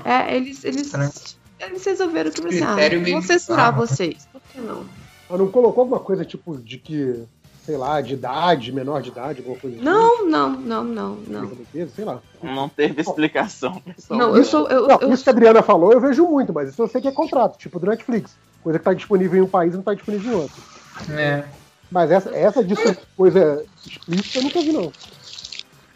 É, 0.04 0.36
eles, 0.36 0.64
eles, 0.66 0.82
Estranho. 0.88 1.12
eles 1.60 1.84
resolveram 1.86 2.30
que 2.32 2.46
assim, 2.46 2.62
ah, 2.64 2.76
vou 3.14 3.22
censurar 3.22 3.74
vocês. 3.76 4.28
Por 4.32 4.42
que 4.52 4.60
não? 4.60 4.86
Mas 5.30 5.40
não 5.40 5.48
colocou 5.50 5.82
alguma 5.84 6.00
coisa 6.02 6.26
tipo 6.26 6.58
de 6.58 6.78
que, 6.78 7.24
sei 7.62 7.78
lá, 7.78 8.02
de 8.02 8.14
idade, 8.16 8.72
menor 8.72 9.02
de 9.02 9.10
idade, 9.10 9.40
alguma 9.40 9.58
coisa 9.60 9.78
assim? 9.78 9.86
Não, 9.86 10.28
não, 10.28 10.50
não, 10.60 10.84
não, 10.84 11.16
não. 11.22 11.68
Sei 11.90 12.04
lá. 12.04 12.22
Não 12.42 12.68
teve 12.68 13.02
explicação. 13.02 13.80
pessoal. 13.82 14.20
Não, 14.20 14.36
eu 14.36 14.44
sou. 14.44 14.68
Eu, 14.68 14.88
Não, 14.88 15.00
eu- 15.00 15.14
isso 15.14 15.24
que 15.24 15.30
a 15.30 15.34
Adriana 15.34 15.62
falou, 15.62 15.92
eu 15.94 16.02
vejo 16.02 16.28
muito, 16.28 16.54
mas 16.54 16.70
isso 16.70 16.82
eu 16.82 16.88
sei 16.88 17.02
que 17.02 17.08
é 17.08 17.12
contrato, 17.12 17.58
tipo 17.58 17.80
do 17.80 17.86
Netflix. 17.88 18.38
Coisa 18.62 18.80
que 18.80 18.86
tá 18.86 18.94
disponível 18.94 19.38
em 19.40 19.42
um 19.46 19.50
país 19.50 19.74
e 19.74 19.78
não 19.78 19.84
tá 19.84 19.94
disponível 19.94 20.32
em 20.32 20.36
outro. 20.36 20.64
É. 21.10 21.44
Mas 21.90 22.10
essa, 22.12 22.30
essa 22.36 22.64
de 22.64 22.76
ser 22.76 22.98
coisa 23.16 23.66
explícita 23.86 24.40
eu 24.40 24.44
nunca 24.44 24.62
vi, 24.62 24.72
não. 24.72 24.94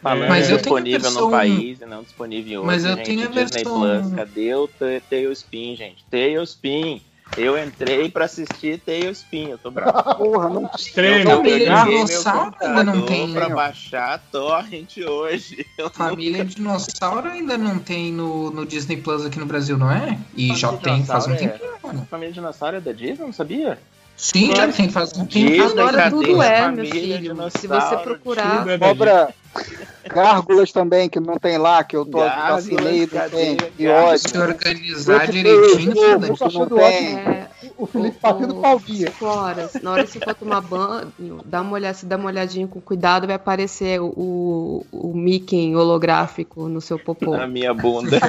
Falando 0.02 0.28
Mas 0.28 0.50
eu 0.50 0.58
tenho 0.62 0.76
a 0.76 0.80
disponível 0.80 1.00
versão- 1.00 1.24
no 1.24 1.30
país 1.30 1.80
e 1.80 1.86
não 1.86 2.02
disponível 2.02 2.52
em 2.52 2.56
outro. 2.56 2.66
Mas 2.66 2.84
eu 2.84 2.94
gente, 2.96 3.06
tenho 3.06 3.20
a 3.22 3.26
Disney 3.26 3.64
versão- 3.64 3.80
Plus, 3.80 4.14
cadê 4.14 4.54
o 4.54 4.68
Ta- 4.68 4.86
Tailspin, 5.08 5.74
gente? 5.74 6.06
Tailspin. 6.10 7.02
Eu 7.36 7.62
entrei 7.62 8.10
pra 8.10 8.24
assistir 8.24 8.80
Tailspin, 8.80 9.50
eu 9.50 9.58
tô 9.58 9.70
bravo. 9.70 9.92
Porra, 10.16 10.48
não 10.48 10.70
Extremo. 10.74 11.30
Eu 11.30 11.36
Família 11.36 11.76
peguei 11.84 12.04
Dinossauro 12.04 12.54
ainda 12.60 12.84
não 12.84 13.02
tem. 13.02 13.32
pra 13.32 13.48
baixar 13.50 14.22
Torrent 14.32 14.96
hoje. 14.98 15.66
Eu 15.76 15.90
Família 15.90 16.44
Dinossauro 16.44 17.28
ainda 17.28 17.58
não 17.58 17.78
tem 17.78 18.10
no, 18.12 18.50
no 18.50 18.64
Disney 18.64 18.96
Plus 18.96 19.26
aqui 19.26 19.38
no 19.38 19.46
Brasil, 19.46 19.76
não 19.76 19.90
é? 19.90 20.18
E 20.34 20.48
Família 20.48 20.56
já 20.56 20.72
tem 20.72 21.04
faz 21.04 21.26
um 21.26 21.32
é- 21.32 21.36
tempo. 21.36 21.64
mano. 21.82 22.06
Família 22.10 22.32
Dinossauro 22.32 22.76
é 22.76 22.80
da 22.80 22.92
Disney, 22.92 23.26
não 23.26 23.32
sabia? 23.32 23.78
Sim, 24.16 24.56
já 24.56 24.72
tem 24.72 24.88
faz 24.88 25.12
um 25.12 25.26
tempo. 25.26 25.62
Agora 25.62 26.10
tudo 26.10 26.40
a 26.40 26.46
é, 26.46 26.70
meu 26.70 26.86
filho. 26.86 27.36
Se 27.50 27.66
você 27.66 27.96
procurar. 27.98 28.66
É 28.66 28.78
Cobra 28.78 29.34
gárgulas 30.12 30.72
também, 30.72 31.08
que 31.08 31.18
não 31.20 31.36
tem 31.36 31.58
lá, 31.58 31.82
que 31.84 31.96
eu 31.96 32.04
tô 32.04 32.18
Gárgulas, 32.18 32.64
assinei, 32.64 33.00
não 33.00 33.08
cadê? 33.08 33.36
tem. 33.36 33.56
Que 33.56 33.84
Gárgulas. 33.84 34.22
Se 34.22 34.38
organizar 34.38 35.26
direitinho, 35.26 35.94
não 36.18 36.68
tem. 36.68 37.18
É, 37.18 37.48
O 37.76 37.86
Felipe 37.86 38.18
batendo. 38.22 38.62
Cinco 38.86 39.26
horas. 39.26 39.74
Na 39.82 39.92
hora 39.92 40.04
que 40.04 40.12
você 40.12 40.20
for 40.20 40.34
tomar 40.34 40.60
banho, 40.60 41.12
dá 41.44 41.60
uma 41.60 41.72
olhada, 41.72 41.94
se 41.94 42.06
dá 42.06 42.16
uma 42.16 42.26
olhadinha 42.26 42.66
com 42.66 42.80
cuidado, 42.80 43.26
vai 43.26 43.36
aparecer 43.36 44.00
o, 44.00 44.06
o, 44.06 44.86
o 44.92 45.14
Mickey 45.16 45.74
holográfico 45.74 46.68
no 46.68 46.80
seu 46.80 46.98
popô. 46.98 47.36
Na 47.36 47.46
minha 47.46 47.74
bunda. 47.74 48.18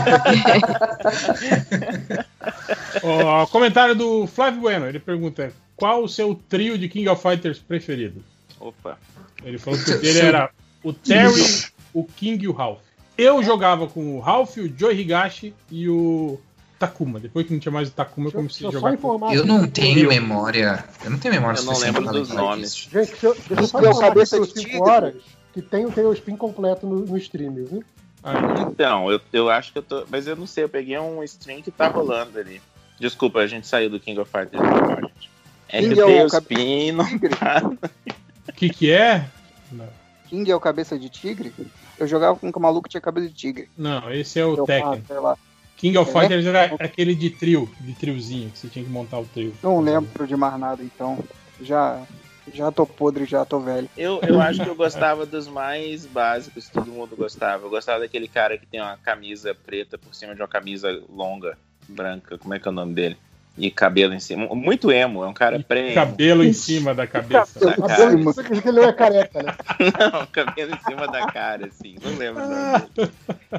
Ó, 3.03 3.45
comentário 3.47 3.95
do 3.95 4.27
Flávio 4.27 4.61
Bueno. 4.61 4.87
Ele 4.87 4.99
pergunta: 4.99 5.51
qual 5.75 6.03
o 6.03 6.09
seu 6.09 6.35
trio 6.49 6.77
de 6.77 6.89
King 6.89 7.07
of 7.09 7.21
Fighters 7.21 7.59
preferido? 7.59 8.23
Opa. 8.59 8.97
Ele 9.43 9.57
falou 9.57 9.79
que 9.79 9.91
o 9.91 10.01
dele 10.01 10.19
era 10.19 10.49
o 10.89 10.93
Terry, 10.93 11.65
o 11.93 12.03
King 12.03 12.45
e 12.45 12.47
o 12.47 12.51
Ralph. 12.51 12.79
Eu 13.17 13.41
jogava 13.43 13.87
com 13.87 14.15
o 14.15 14.19
Ralph, 14.19 14.57
o 14.57 14.71
Joe 14.77 14.93
Higashi 14.95 15.53
e 15.71 15.89
o 15.89 16.39
Takuma. 16.77 17.19
Depois 17.19 17.47
que 17.47 17.53
não 17.53 17.59
tinha 17.59 17.71
mais 17.71 17.89
o 17.89 17.91
Takuma, 17.91 18.27
eu 18.27 18.31
comecei 18.31 18.65
a 18.65 18.69
eu 18.69 18.73
jogar 18.73 18.95
com 18.97 19.33
Eu 19.33 19.45
não 19.45 19.67
tenho 19.67 20.07
memória. 20.07 20.85
Eu 21.03 21.09
não 21.09 21.17
tenho 21.17 21.33
memória 21.33 21.59
Eu 21.59 21.65
não 21.65 21.77
lembro 21.79 22.05
dos 22.11 22.29
nomes. 22.29 22.75
disso. 22.75 22.89
Gente, 22.91 23.09
deixa 23.11 23.27
eu, 23.27 23.35
deixa 23.35 23.63
eu 23.63 23.67
só 23.67 23.79
Deu 23.79 23.89
informar 23.91 24.07
cabeça 24.09 24.39
de 24.39 24.47
por 24.47 24.57
5 24.57 24.69
tigre. 24.69 24.81
horas 24.81 25.15
que 25.53 25.61
tem 25.61 25.85
o 25.85 25.91
Tailspin 25.91 26.35
completo 26.35 26.85
no, 26.85 26.99
no 26.99 27.17
stream, 27.17 27.53
viu? 27.53 27.83
Então, 28.69 29.11
eu, 29.11 29.19
eu 29.33 29.49
acho 29.49 29.71
que 29.71 29.79
eu 29.79 29.83
tô. 29.83 30.05
Mas 30.09 30.27
eu 30.27 30.35
não 30.35 30.45
sei, 30.45 30.65
eu 30.65 30.69
peguei 30.69 30.99
um 30.99 31.23
stream 31.23 31.61
que 31.61 31.71
tá 31.71 31.87
rolando 31.87 32.37
ali. 32.37 32.61
Desculpa, 32.99 33.39
a 33.39 33.47
gente 33.47 33.65
saiu 33.65 33.89
do 33.89 33.99
King 33.99 34.19
of 34.19 34.29
Fighters. 34.29 34.61
É 35.69 35.81
King 35.81 35.95
que 35.95 35.99
é 35.99 36.05
o 36.05 36.07
o 36.07 36.29
Tailspin 36.29 36.91
não 36.91 37.19
tá. 37.19 37.61
O 38.47 38.53
que, 38.53 38.69
que 38.69 38.91
é? 38.91 39.27
Não. 39.71 39.87
King 40.29 40.49
é 40.51 40.55
o 40.55 40.59
cabeça 40.59 40.97
de 40.97 41.09
tigre? 41.09 41.53
Eu 41.97 42.07
jogava 42.07 42.37
com 42.37 42.47
um 42.47 42.61
maluco 42.61 42.83
que 42.83 42.89
tinha 42.89 43.01
cabeça 43.01 43.27
de 43.27 43.33
tigre. 43.33 43.69
Não, 43.77 44.11
esse 44.11 44.39
é 44.39 44.45
o 44.45 44.65
Tekken. 44.65 45.03
King 45.77 45.97
of 45.97 46.09
É? 46.09 46.13
Fighters 46.13 46.45
era 46.45 46.75
aquele 46.79 47.13
de 47.15 47.29
trio, 47.29 47.69
de 47.79 47.93
triozinho, 47.93 48.49
que 48.49 48.57
você 48.57 48.67
tinha 48.67 48.83
que 48.83 48.91
montar 48.91 49.19
o 49.19 49.25
trio. 49.25 49.53
Não 49.61 49.79
lembro 49.79 50.27
de 50.27 50.35
mais 50.35 50.59
nada, 50.59 50.83
então. 50.83 51.23
Já, 51.61 52.01
já 52.53 52.71
tô 52.71 52.85
podre, 52.85 53.25
já 53.25 53.45
tô 53.45 53.59
velho. 53.59 53.89
Eu, 53.95 54.19
eu 54.21 54.41
acho 54.41 54.63
que 54.63 54.69
eu 54.69 54.75
gostava 54.75 55.25
dos 55.25 55.47
mais 55.47 56.05
básicos, 56.05 56.69
todo 56.69 56.87
mundo 56.87 57.15
gostava. 57.15 57.65
Eu 57.65 57.69
gostava 57.69 57.99
daquele 57.99 58.27
cara 58.27 58.57
que 58.57 58.65
tem 58.65 58.81
uma 58.81 58.97
camisa 58.97 59.55
preta 59.55 59.97
por 59.97 60.13
cima 60.13 60.33
de 60.33 60.41
uma 60.41 60.47
camisa 60.47 61.01
longa, 61.09 61.57
branca, 61.87 62.37
como 62.37 62.53
é 62.53 62.59
que 62.59 62.67
é 62.67 62.71
o 62.71 62.73
nome 62.73 62.93
dele? 62.93 63.17
E 63.57 63.71
cabelo 63.71 64.13
em 64.13 64.19
cima. 64.19 64.45
Muito 64.53 64.91
emo, 64.91 65.23
é 65.23 65.27
um 65.27 65.33
cara 65.33 65.59
pré 65.59 65.93
Cabelo 65.93 66.43
em 66.43 66.53
cima 66.53 66.93
da 66.93 67.07
cabeça. 67.07 67.59
Da 67.59 67.73
cara. 67.73 68.13
Isso 68.13 68.33
quer 68.35 68.49
dizer 68.49 68.61
que 68.61 68.67
ele 68.69 68.79
não 68.79 68.87
é 68.87 68.93
careca, 68.93 69.43
né? 69.43 69.55
Não, 70.11 70.25
cabelo 70.27 70.75
em 70.75 70.79
cima 70.79 71.07
da 71.07 71.25
cara, 71.31 71.65
assim. 71.65 71.95
Não 72.03 72.15
lembro. 72.15 72.43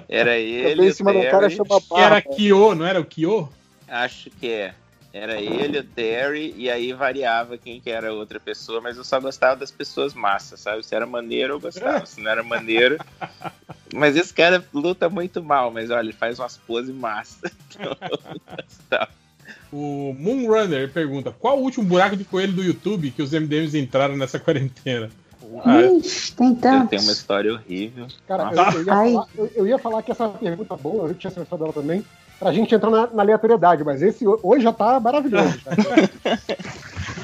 Era 0.09 0.37
ele. 0.37 0.63
Cabelo 0.63 0.85
em 0.85 0.89
o 0.89 0.95
cima 0.95 1.13
do 1.13 1.23
cara 1.23 1.49
Terry, 1.49 1.57
chama 1.57 1.81
Que 1.81 2.01
era. 2.01 2.23
Kyo, 2.23 2.75
não 2.77 2.87
era 2.87 3.01
o 3.01 3.05
Kyo? 3.05 3.49
Acho 3.89 4.31
que 4.31 4.49
é. 4.49 4.75
Era 5.13 5.41
ele, 5.41 5.79
o 5.79 5.85
Terry, 5.85 6.55
e 6.57 6.71
aí 6.71 6.93
variava 6.93 7.57
quem 7.57 7.81
que 7.81 7.91
era 7.91 8.11
a 8.11 8.13
outra 8.13 8.39
pessoa, 8.39 8.81
mas 8.81 8.97
eu 8.99 9.03
só 9.03 9.19
gostava 9.19 9.57
das 9.57 9.71
pessoas 9.71 10.13
massas, 10.13 10.61
sabe? 10.61 10.87
Se 10.87 10.95
era 10.95 11.07
maneiro, 11.07 11.55
eu 11.55 11.61
gostava. 11.61 12.05
Se 12.05 12.21
não 12.21 12.31
era 12.31 12.43
maneiro. 12.43 12.99
Mas 13.95 14.17
esse 14.17 14.35
cara 14.35 14.63
luta 14.73 15.09
muito 15.09 15.43
mal, 15.43 15.71
mas 15.71 15.91
olha, 15.91 16.01
ele 16.01 16.13
faz 16.13 16.39
umas 16.39 16.59
poses 16.59 16.95
massas. 16.95 17.51
Então, 17.71 17.97
eu 18.03 18.19
gostava. 18.57 19.09
O 19.73 20.15
Moonrunner 20.19 20.91
pergunta: 20.91 21.31
qual 21.39 21.59
o 21.59 21.63
último 21.63 21.85
buraco 21.85 22.17
de 22.17 22.25
coelho 22.25 22.53
do 22.53 22.63
YouTube 22.63 23.11
que 23.11 23.23
os 23.23 23.33
MDMs 23.33 23.79
entraram 23.79 24.17
nessa 24.17 24.39
quarentena? 24.39 25.11
Ah, 25.65 25.81
Ixi, 25.83 26.33
tem 26.33 26.49
eu 26.49 26.57
tantos. 26.57 26.91
tenho 26.91 27.03
uma 27.03 27.13
história 27.13 27.53
horrível. 27.55 28.07
Cara, 28.27 28.51
Tá. 28.51 28.71
eu, 28.73 28.81
eu 28.81 28.85
ia 28.85 28.93
falar, 28.95 29.27
eu, 29.37 29.51
eu 29.57 29.67
ia 29.67 29.79
falar 29.79 30.03
que 30.03 30.13
essa 30.13 30.29
pergunta 30.29 30.77
boa, 30.77 31.09
eu 31.09 31.15
tinha 31.15 31.31
selecionado 31.31 31.65
ela 31.65 31.73
também, 31.73 32.05
pra 32.39 32.53
gente 32.53 32.75
entrar 32.75 32.91
na, 32.91 33.07
na 33.07 33.23
aleatoriedade, 33.23 33.83
mas 33.83 34.03
esse 34.03 34.27
ho- 34.27 34.39
hoje 34.43 34.63
já 34.65 34.73
tá 34.73 35.01
maravilhoso. 35.01 35.59
já. 35.65 35.73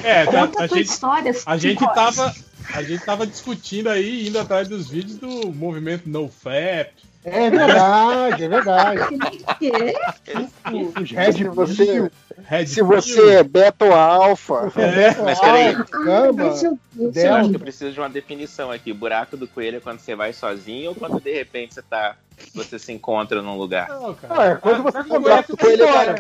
é, 0.09 0.25
tá- 0.25 0.33
Conta 0.47 0.63
a 0.63 0.67
gente, 0.67 0.83
história. 0.85 1.33
a 1.47 1.57
gente 1.57 1.83
horas. 1.85 1.95
tava. 2.17 2.35
A 2.75 2.83
gente 2.83 3.05
tava 3.05 3.27
discutindo 3.27 3.89
aí, 3.91 4.27
indo 4.27 4.39
atrás 4.39 4.69
dos 4.69 4.89
vídeos 4.89 5.19
do 5.19 5.53
movimento 5.53 6.09
NoFap. 6.09 6.93
É 7.23 7.51
verdade, 7.51 8.45
é 8.45 8.49
verdade. 8.49 9.01
Que? 9.59 9.71
O- 10.73 11.03
Os 11.03 11.11
Red 11.11 11.45
você, 11.51 12.11
Red 12.47 12.67
se 12.67 12.83
você 12.83 13.37
é 13.37 13.43
Beto 13.43 13.85
Alpha, 13.87 14.71
É, 14.77 15.23
mas 15.23 15.41
peraí. 15.41 15.75
Deixa 16.93 17.27
eu 17.29 17.35
acho 17.35 17.51
que 17.51 17.57
eu 17.57 17.61
preciso 17.61 17.93
de 17.93 18.01
uma 18.01 18.09
definição 18.09 18.71
aqui. 18.71 18.93
O 18.93 18.95
buraco 18.95 19.37
do 19.37 19.49
coelho 19.49 19.79
é 19.79 19.81
quando 19.81 19.99
você 19.99 20.15
vai 20.15 20.33
sozinho 20.33 20.91
ou 20.91 20.95
quando 20.95 21.21
de 21.21 21.33
repente 21.33 21.75
você 21.75 21.83
tá. 21.83 22.17
Você 22.53 22.81
se 22.81 22.93
encontra 22.93 23.41
num 23.41 23.57
lugar? 23.57 23.89
Não, 23.89 24.11
Ah, 24.11 24.15
cara. 24.15 24.51
é, 24.51 24.55
quando 24.57 24.83
você 24.83 25.05
comprar 25.05 25.45
coelho 25.45 25.57
com 25.57 25.67
ele 25.69 25.83
é 25.85 25.87
cara. 25.87 26.17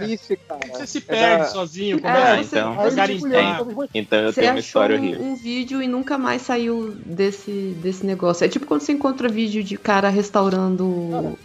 Você 0.72 0.86
se 0.86 0.98
É 0.98 1.00
perde 1.00 1.38
da- 1.42 1.44
sozinho, 1.46 1.96
É, 1.96 2.00
começa 2.00 2.20
Ah, 2.20 2.36
você- 2.36 2.56
então. 2.56 2.74
Eu- 2.82 3.88
Então 3.92 4.18
eu 4.20 4.32
Você 4.32 4.40
tenho 4.40 4.52
uma 4.52 4.60
história 4.60 4.96
um, 4.96 5.00
horrível. 5.00 5.22
um 5.24 5.34
vídeo 5.34 5.82
e 5.82 5.88
nunca 5.88 6.16
mais 6.16 6.42
saiu 6.42 6.94
desse, 7.04 7.50
desse 7.82 8.06
negócio. 8.06 8.44
É 8.44 8.48
tipo 8.48 8.64
quando 8.64 8.82
você 8.82 8.92
encontra 8.92 9.28
vídeo 9.28 9.62
de 9.64 9.76
cara 9.76 10.08
restaurando 10.08 11.36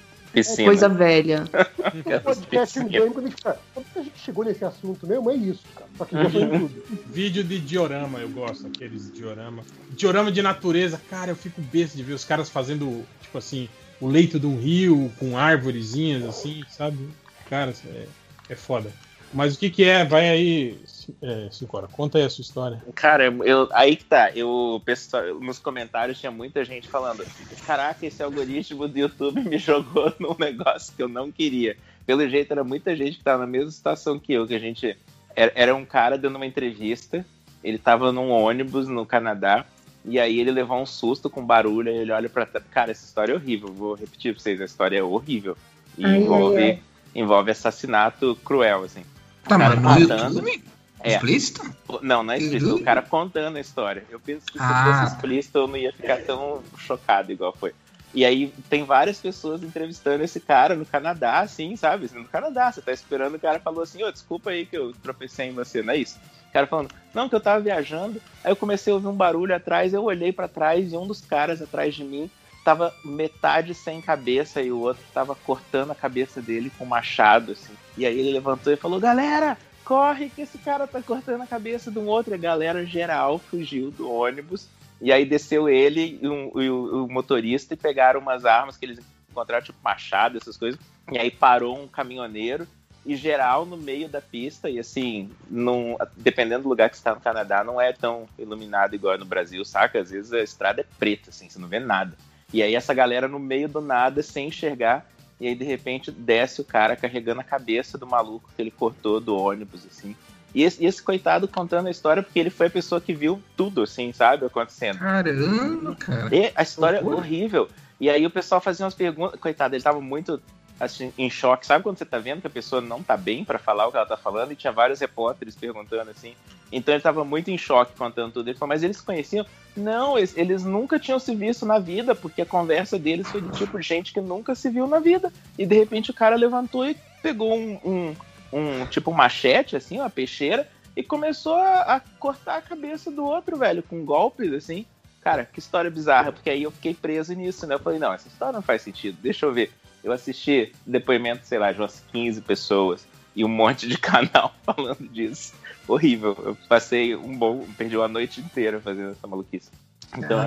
Piscina. 0.48 0.68
coisa 0.68 0.90
velha. 0.90 1.44
O 1.90 2.22
podcast 2.22 2.80
como 2.80 3.86
que 3.94 4.00
a 4.00 4.04
gente 4.04 4.20
chegou 4.20 4.46
nesse 4.46 4.64
assunto 4.64 5.08
mesmo? 5.08 5.32
É 5.32 5.36
isso, 5.36 5.64
cara. 5.74 5.90
Só 5.98 6.06
que 6.06 6.16
já 6.16 6.30
foi 6.30 6.42
em 6.42 6.50
tudo. 6.50 6.84
Vídeo 7.08 7.44
de 7.44 7.60
diorama, 7.60 8.20
eu 8.20 8.30
gosto, 8.30 8.68
aqueles 8.68 9.12
diorama. 9.12 9.64
Diorama 9.92 10.32
de 10.32 10.42
natureza, 10.42 11.02
cara, 11.10 11.32
eu 11.32 11.36
fico 11.36 11.62
besta 11.62 11.98
de 11.98 12.04
ver 12.04 12.14
os 12.14 12.24
caras 12.24 12.50
fazendo, 12.50 13.04
tipo 13.22 13.38
assim, 13.38 13.68
o 14.00 14.08
leito 14.08 14.40
de 14.40 14.46
um 14.46 14.58
rio 14.60 15.12
com 15.18 15.38
árvorezinhas, 15.38 16.24
assim, 16.26 16.64
sabe? 16.70 17.10
Cara, 17.50 17.74
é, 17.88 18.06
é 18.50 18.56
foda. 18.56 18.92
Mas 19.34 19.56
o 19.56 19.60
que 19.60 19.70
que 19.70 19.84
é? 19.84 20.06
Vai 20.06 20.30
aí, 20.30 20.78
é, 21.22 21.48
Sincora, 21.52 21.88
conta 21.88 22.18
aí 22.18 22.24
a 22.24 22.30
sua 22.30 22.42
história. 22.42 22.84
Cara, 22.96 23.26
eu, 23.26 23.68
aí 23.72 23.96
que 23.96 24.04
tá. 24.06 24.32
Eu, 24.32 24.82
pessoal, 24.86 25.40
nos 25.40 25.60
comentários 25.60 26.20
tinha 26.20 26.32
muita 26.32 26.64
gente 26.66 26.88
falando: 26.88 27.26
Caraca, 27.66 28.06
esse 28.06 28.22
algoritmo 28.24 28.88
do 28.88 28.98
YouTube 28.98 29.42
me 29.42 29.58
jogou 29.60 30.14
num 30.20 30.36
negócio 30.40 30.94
que 30.96 31.02
eu 31.04 31.08
não 31.10 31.32
queria. 31.32 31.78
Pelo 32.06 32.28
jeito, 32.28 32.52
era 32.52 32.64
muita 32.64 32.96
gente 32.96 33.18
que 33.18 33.24
tava 33.24 33.40
na 33.40 33.48
mesma 33.48 33.72
situação 33.72 34.18
que 34.20 34.34
eu, 34.34 34.48
que 34.48 34.56
a 34.56 34.60
gente. 34.60 34.98
Era, 35.36 35.52
era 35.56 35.76
um 35.76 35.86
cara 35.86 36.18
dando 36.18 36.38
uma 36.38 36.46
entrevista, 36.46 37.26
ele 37.64 37.78
tava 37.78 38.12
num 38.12 38.32
ônibus 38.32 38.88
no 38.88 39.06
Canadá, 39.06 39.64
e 40.04 40.20
aí 40.20 40.40
ele 40.40 40.52
levou 40.52 40.82
um 40.82 40.86
susto 40.86 41.30
com 41.30 41.46
barulho, 41.46 41.90
aí 41.92 41.98
ele 41.98 42.12
olha 42.12 42.28
pra 42.30 42.46
trás. 42.46 42.66
Cara, 42.72 42.92
essa 42.92 43.06
história 43.06 43.34
é 43.34 43.36
horrível, 43.36 43.72
vou 43.72 43.94
repetir 43.94 44.34
pra 44.34 44.42
vocês, 44.42 44.60
a 44.60 44.66
história 44.66 44.98
é 44.98 45.04
horrível. 45.04 45.56
E 45.98 46.04
Ai, 46.06 46.12
ai, 46.14 46.18
envolve, 46.22 46.62
ai. 46.64 46.80
envolve 47.14 47.52
assassinato 47.52 48.36
cruel, 48.44 48.84
assim. 48.84 49.04
Tá, 49.44 49.58
mas 49.58 49.76
no 49.80 49.88
contando- 49.88 50.36
YouTube? 50.40 50.64
É. 51.01 51.14
Explícito? 51.14 51.62
Não, 52.01 52.24
não 52.24 52.33
é 52.33 52.38
explícito. 52.38 52.76
O 52.76 52.83
cara 52.83 53.01
contando 53.01 53.56
a 53.58 53.62
história. 53.62 54.03
Eu 54.10 54.19
penso 54.19 54.46
que 54.48 54.58
se 54.58 54.64
Ah. 54.64 54.99
fosse 54.99 55.14
explícito 55.15 55.58
eu 55.60 55.67
não 55.67 55.78
ia 55.78 55.94
ficar 55.94 56.17
tão 56.24 56.62
chocado 56.78 57.32
igual 57.32 57.53
foi. 57.58 57.74
E 58.14 58.26
aí 58.26 58.51
tem 58.69 58.83
várias 58.83 59.19
pessoas 59.19 59.62
entrevistando 59.62 60.24
esse 60.24 60.40
cara 60.40 60.76
no 60.76 60.85
Canadá, 60.85 61.40
assim, 61.42 61.76
sabe? 61.76 62.10
No 62.14 62.26
Canadá, 62.26 62.72
você 62.72 62.82
tá 62.82 62.92
esperando, 62.92 63.35
o 63.35 63.40
cara 63.40 63.60
falou 63.60 63.83
assim, 63.83 64.03
ô, 64.03 64.12
desculpa 64.12 64.49
aí 64.49 64.65
que 64.65 64.76
eu 64.76 64.94
tropecei 65.03 65.48
em 65.48 65.53
você, 65.53 65.83
não 65.83 65.94
é 65.94 65.98
isso? 65.98 66.17
O 66.49 66.51
cara 66.51 66.65
falando, 66.65 66.90
não, 67.14 67.30
que 67.30 67.35
eu 67.35 67.40
tava 67.40 67.60
viajando, 67.62 68.19
aí 68.44 68.51
eu 68.51 68.56
comecei 68.56 68.92
a 68.92 68.96
ouvir 68.96 69.08
um 69.08 69.14
barulho 69.15 69.56
atrás, 69.56 69.94
eu 69.94 70.03
olhei 70.03 70.33
pra 70.33 70.48
trás 70.48 70.92
e 70.92 70.98
um 70.98 71.06
dos 71.06 71.22
caras 71.22 71.62
atrás 71.62 71.94
de 71.94 72.03
mim 72.03 72.30
tava 72.65 72.92
metade 73.06 73.76
sem 73.76 74.01
cabeça 74.01 74.60
e 74.60 74.72
o 74.72 74.80
outro 74.80 75.03
tava 75.14 75.35
cortando 75.35 75.92
a 75.92 75.96
cabeça 75.96 76.42
dele 76.42 76.72
com 76.78 76.85
um 76.85 76.88
machado, 76.88 77.51
assim. 77.51 77.74
E 77.96 78.08
aí 78.08 78.19
ele 78.19 78.33
levantou 78.33 78.74
e 78.74 78.76
falou, 78.76 78.99
galera, 78.99 79.56
corre 79.90 80.30
que 80.30 80.42
esse 80.44 80.60
cara 80.60 80.86
tá 80.86 81.02
cortando 81.02 81.42
a 81.42 81.48
cabeça 81.48 81.90
de 81.90 81.98
um 81.98 82.06
outro. 82.06 82.32
E 82.32 82.36
a 82.36 82.38
galera 82.38 82.86
geral 82.86 83.40
fugiu 83.40 83.90
do 83.90 84.08
ônibus. 84.08 84.68
E 85.02 85.12
aí 85.12 85.26
desceu 85.26 85.68
ele 85.68 86.20
e, 86.22 86.28
um- 86.28 86.50
o, 86.50 87.08
motorista 87.10 87.74
e 87.74 87.78
pegaram 87.78 88.20
umas 88.20 88.46
armas 88.46 88.78
que 88.78 88.86
eles 88.86 89.00
encontraram, 89.32 89.66
tipo 89.66 89.80
machado, 89.84 90.38
essas 90.38 90.56
coisas. 90.56 90.80
E 91.12 91.18
aí 91.18 91.32
parou 91.32 91.76
um 91.82 91.88
caminhoneiro 91.88 92.68
e 93.04 93.16
geral 93.16 93.66
no 93.66 93.78
meio 93.78 94.08
da 94.08 94.22
pista. 94.22 94.70
E 94.70 94.78
assim, 94.78 95.32
não, 95.50 95.98
dependendo 96.16 96.64
do 96.64 96.70
lugar 96.70 96.92
que 96.92 96.98
você 96.98 97.04
tá 97.04 97.16
no 97.16 97.22
Canadá, 97.22 97.64
não 97.64 97.82
é 97.82 97.92
tão 97.92 98.28
iluminado 98.38 98.94
igual 98.94 99.18
no 99.18 99.26
Brasil, 99.26 99.66
saca? 99.66 100.00
Às 100.00 100.12
vezes 100.12 100.32
a 100.32 100.44
estrada 100.44 100.82
é 100.82 100.86
preta, 101.00 101.32
assim, 101.32 101.50
você 101.50 101.58
não 101.58 101.68
vê 101.68 101.80
nada. 101.80 102.16
E 102.54 102.62
aí 102.62 102.76
essa 102.76 102.94
galera 102.94 103.28
no 103.28 103.40
meio 103.40 103.68
do 103.68 103.82
nada, 103.82 104.22
sem 104.22 104.50
enxergar, 104.50 105.10
e 105.40 105.48
aí 105.48 105.56
de 105.56 105.64
repente 105.64 106.12
desce 106.12 106.62
o 106.62 106.66
cara 106.66 106.96
carregando 106.96 107.42
a 107.42 107.44
cabeça 107.44 107.98
do 107.98 108.06
maluco 108.06 108.50
que 108.56 108.62
ele 108.62 108.72
cortou 108.72 109.20
do 109.20 109.38
ônibus, 109.38 109.86
assim. 109.90 110.16
E 110.54 110.64
esse, 110.64 110.84
esse 110.84 111.02
coitado 111.02 111.48
contando 111.48 111.88
a 111.88 111.92
história 111.92 112.24
porque 112.24 112.40
ele 112.40 112.50
foi 112.50 112.68
a 112.68 112.72
pessoa 112.72 113.00
que 113.00 113.14
viu 113.14 113.42
tudo, 113.56 113.84
assim, 113.84 114.12
sabe, 114.12 114.46
acontecendo. 114.46 114.98
Caramba, 114.98 115.96
cara. 115.96 116.36
E 116.36 116.52
a 116.56 116.64
história 116.64 116.98
é 116.98 117.04
horrível. 117.04 117.70
E 118.00 118.10
aí 118.10 118.26
o 118.26 118.32
pessoal 118.32 118.60
fazia 118.60 118.86
umas 118.86 118.96
perguntas. 118.96 119.40
Coitado, 119.40 119.76
ele 119.76 119.84
tava 119.84 120.02
muito 120.02 120.42
assim, 120.79 121.12
em 121.17 121.29
choque. 121.29 121.65
Sabe 121.65 121.83
quando 121.83 121.97
você 121.97 122.06
tá 122.06 122.17
vendo 122.17 122.42
que 122.42 122.47
a 122.47 122.51
pessoa 122.51 122.81
não 122.81 123.03
tá 123.03 123.17
bem 123.17 123.44
pra 123.44 123.60
falar 123.60 123.88
o 123.88 123.92
que 123.92 123.97
ela 123.97 124.06
tá 124.06 124.17
falando? 124.17 124.51
E 124.51 124.56
tinha 124.56 124.72
vários 124.72 124.99
repórteres 124.99 125.56
perguntando 125.56 126.10
assim. 126.10 126.33
Então 126.72 126.94
ele 126.94 127.03
tava 127.03 127.26
muito 127.26 127.49
em 127.51 127.58
choque 127.58 127.97
contando 127.97 128.33
tudo. 128.33 128.49
Ele 128.49 128.58
falou, 128.58 128.69
mas 128.69 128.83
eles 128.83 129.01
conheciam? 129.01 129.45
Não, 129.76 130.17
eles, 130.17 130.38
eles 130.38 130.63
nunca 130.63 130.99
tinham 130.99 131.19
se 131.19 131.35
visto 131.35 131.65
na 131.65 131.79
vida, 131.79 132.15
porque 132.15 132.42
a 132.42 132.45
conversa 132.45 132.97
deles 132.97 133.29
foi 133.29 133.42
do 133.42 133.49
tipo 133.49 133.78
de 133.79 133.85
gente 133.85 134.13
que 134.13 134.22
nunca 134.22 134.56
se 134.56 134.69
viu 134.69 134.88
na 134.88 134.99
vida. 134.99 135.31
E 135.58 135.65
de 135.65 135.76
repente 135.76 136.12
o 136.12 136.13
cara 136.13 136.35
levantou 136.35 136.85
e 136.85 136.95
pegou 137.22 137.58
um, 137.58 137.79
um, 137.83 138.15
um 138.53 138.85
tipo 138.85 139.12
um 139.12 139.15
machete, 139.15 139.76
assim, 139.76 139.99
uma 139.99 140.10
peixeira, 140.10 140.67
e 140.95 141.03
começou 141.03 141.56
a, 141.56 141.95
a 141.95 141.99
cortar 141.99 142.58
a 142.58 142.62
cabeça 142.62 143.12
do 143.12 143.26
outro, 143.26 143.58
velho, 143.58 143.83
com 143.83 144.06
golpes, 144.06 144.53
assim. 144.53 144.85
Cara, 145.22 145.45
que 145.45 145.60
história 145.60 145.92
bizarra, 145.92 146.31
porque 146.31 146.49
aí 146.49 146.63
eu 146.63 146.72
fiquei 146.72 146.94
preso 146.94 147.33
nisso, 147.33 147.67
né? 147.67 147.76
Eu 147.76 147.79
falei, 147.79 147.99
não, 147.99 148.13
essa 148.13 148.28
história 148.28 148.53
não 148.53 148.62
faz 148.62 148.81
sentido, 148.81 149.17
deixa 149.22 149.45
eu 149.45 149.53
ver. 149.53 149.72
Eu 150.03 150.12
assisti 150.12 150.72
depoimento, 150.85 151.46
sei 151.46 151.60
lá, 151.60 151.72
de 151.72 151.80
umas 151.80 152.03
15 152.12 152.42
pessoas 152.42 153.08
e 153.35 153.44
um 153.44 153.49
monte 153.49 153.88
de 153.88 153.98
canal 153.99 154.53
falando 154.65 155.08
disso. 155.08 155.53
Horrível. 155.88 156.38
Eu 156.44 156.58
passei 156.67 157.15
um 157.15 157.35
bom. 157.35 157.65
Perdi 157.78 157.98
uma 157.98 158.08
noite 158.08 158.42
inteira 158.42 158.80
fazendo 158.80 159.12
essa 159.12 159.28
maluquice. 159.28 159.69
Então, 160.17 160.40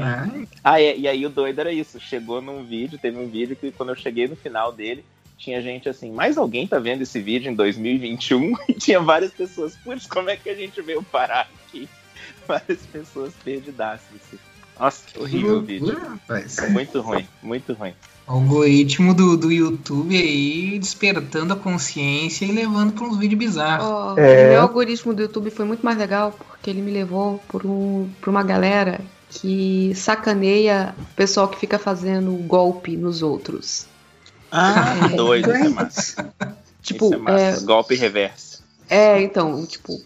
ah, 0.65 0.81
é, 0.81 0.97
e 0.97 1.07
aí 1.07 1.25
o 1.25 1.31
doido 1.31 1.61
era 1.61 1.73
isso. 1.73 2.01
Chegou 2.01 2.43
num 2.43 2.65
vídeo, 2.65 2.99
teve 2.99 3.17
um 3.19 3.29
vídeo 3.29 3.55
que 3.55 3.71
quando 3.71 3.91
eu 3.91 3.97
cheguei 3.97 4.27
no 4.27 4.35
final 4.35 4.73
dele, 4.73 5.05
tinha 5.39 5.61
gente 5.61 5.89
assim, 5.89 6.13
mais 6.13 6.39
alguém 6.39 6.67
tá 6.67 6.79
vendo 6.79 7.03
esse 7.03 7.21
vídeo 7.21 7.51
em 7.51 7.55
2021? 7.55 8.55
E 8.69 8.75
tinha 8.75 9.01
várias 9.01 9.33
pessoas, 9.33 9.77
putz, 9.77 10.07
como 10.07 10.31
é 10.31 10.37
que 10.37 10.49
a 10.49 10.55
gente 10.55 10.81
veio 10.83 11.03
parar 11.03 11.49
aqui? 11.67 11.89
Várias 12.47 12.85
pessoas 12.87 13.33
perdidaças. 13.45 14.07
Assim. 14.15 14.39
Nossa, 14.79 15.07
que 15.07 15.19
horrível 15.19 15.59
o 15.59 15.63
vídeo. 15.63 16.21
Muito 16.71 17.01
ruim, 17.01 17.29
muito 17.43 17.73
ruim. 17.73 17.95
Algoritmo 18.27 19.13
do, 19.15 19.37
do 19.37 19.51
YouTube 19.51 20.17
aí 20.17 20.79
despertando 20.79 21.53
a 21.53 21.57
consciência 21.57 22.45
e 22.45 22.53
levando 22.53 22.93
pra 22.93 23.05
uns 23.05 23.19
vídeos 23.19 23.39
bizarros. 23.39 23.85
Ó, 23.87 24.15
É. 24.19 24.47
O 24.49 24.51
meu 24.53 24.61
algoritmo 24.63 25.13
do 25.13 25.23
YouTube 25.23 25.51
foi 25.51 25.65
muito 25.65 25.85
mais 25.85 25.99
legal 25.99 26.33
porque 26.33 26.71
ele 26.71 26.81
me 26.81 26.91
levou 26.91 27.41
por, 27.49 27.67
um, 27.67 28.09
por 28.21 28.31
uma 28.31 28.43
galera 28.43 29.01
que 29.29 29.93
sacaneia 29.95 30.95
o 30.99 31.15
pessoal 31.15 31.49
que 31.49 31.59
fica 31.59 31.79
fazendo 31.79 32.33
golpe 32.47 32.97
nos 32.97 33.23
outros. 33.23 33.87
Ah, 34.51 35.09
É. 35.13 35.17
doido, 35.17 35.51
isso 35.53 35.65
é 35.65 35.69
massa. 35.69 36.35
Tipo, 36.83 37.05
isso 37.07 37.15
é 37.15 37.19
massa. 37.19 37.63
é- 37.63 37.67
Golpe 37.67 37.95
reverso. 37.95 38.63
É, 38.91 39.23
então, 39.23 39.65
tipo, 39.65 40.01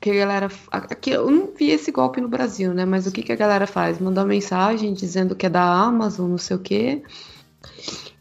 que 0.00 0.10
a 0.10 0.14
galera. 0.14 0.48
Aqui, 0.70 1.10
eu 1.10 1.30
não 1.30 1.48
vi 1.58 1.70
esse 1.70 1.90
golpe 1.90 2.20
no 2.20 2.28
Brasil, 2.28 2.72
né? 2.72 2.84
Mas 2.86 3.06
o 3.06 3.10
que, 3.12 3.22
que 3.22 3.32
a 3.32 3.36
galera 3.36 3.66
faz? 3.66 3.98
Manda 3.98 4.20
uma 4.20 4.26
mensagem 4.28 4.94
dizendo 4.94 5.34
que 5.34 5.44
é 5.44 5.50
da 5.50 5.62
Amazon, 5.62 6.30
não 6.30 6.38
sei 6.38 6.56
o 6.56 6.60
quê. 6.60 7.02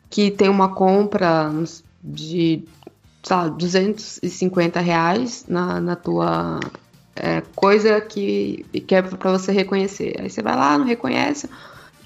Que 0.10 0.32
tem 0.32 0.50
uma 0.50 0.74
compra 0.74 1.52
de, 2.04 2.64
sei 3.24 3.36
lá, 3.36 3.48
250 3.48 4.80
reais 4.80 5.46
na, 5.48 5.80
na 5.80 5.96
tua 5.96 6.60
é, 7.16 7.42
coisa 7.56 8.02
que, 8.02 8.66
que 8.88 8.96
é 8.96 9.02
pra 9.02 9.32
você 9.32 9.52
reconhecer. 9.52 10.16
Aí 10.20 10.30
você 10.30 10.42
vai 10.42 10.56
lá, 10.56 10.78
não 10.78 10.86
reconhece 10.86 11.50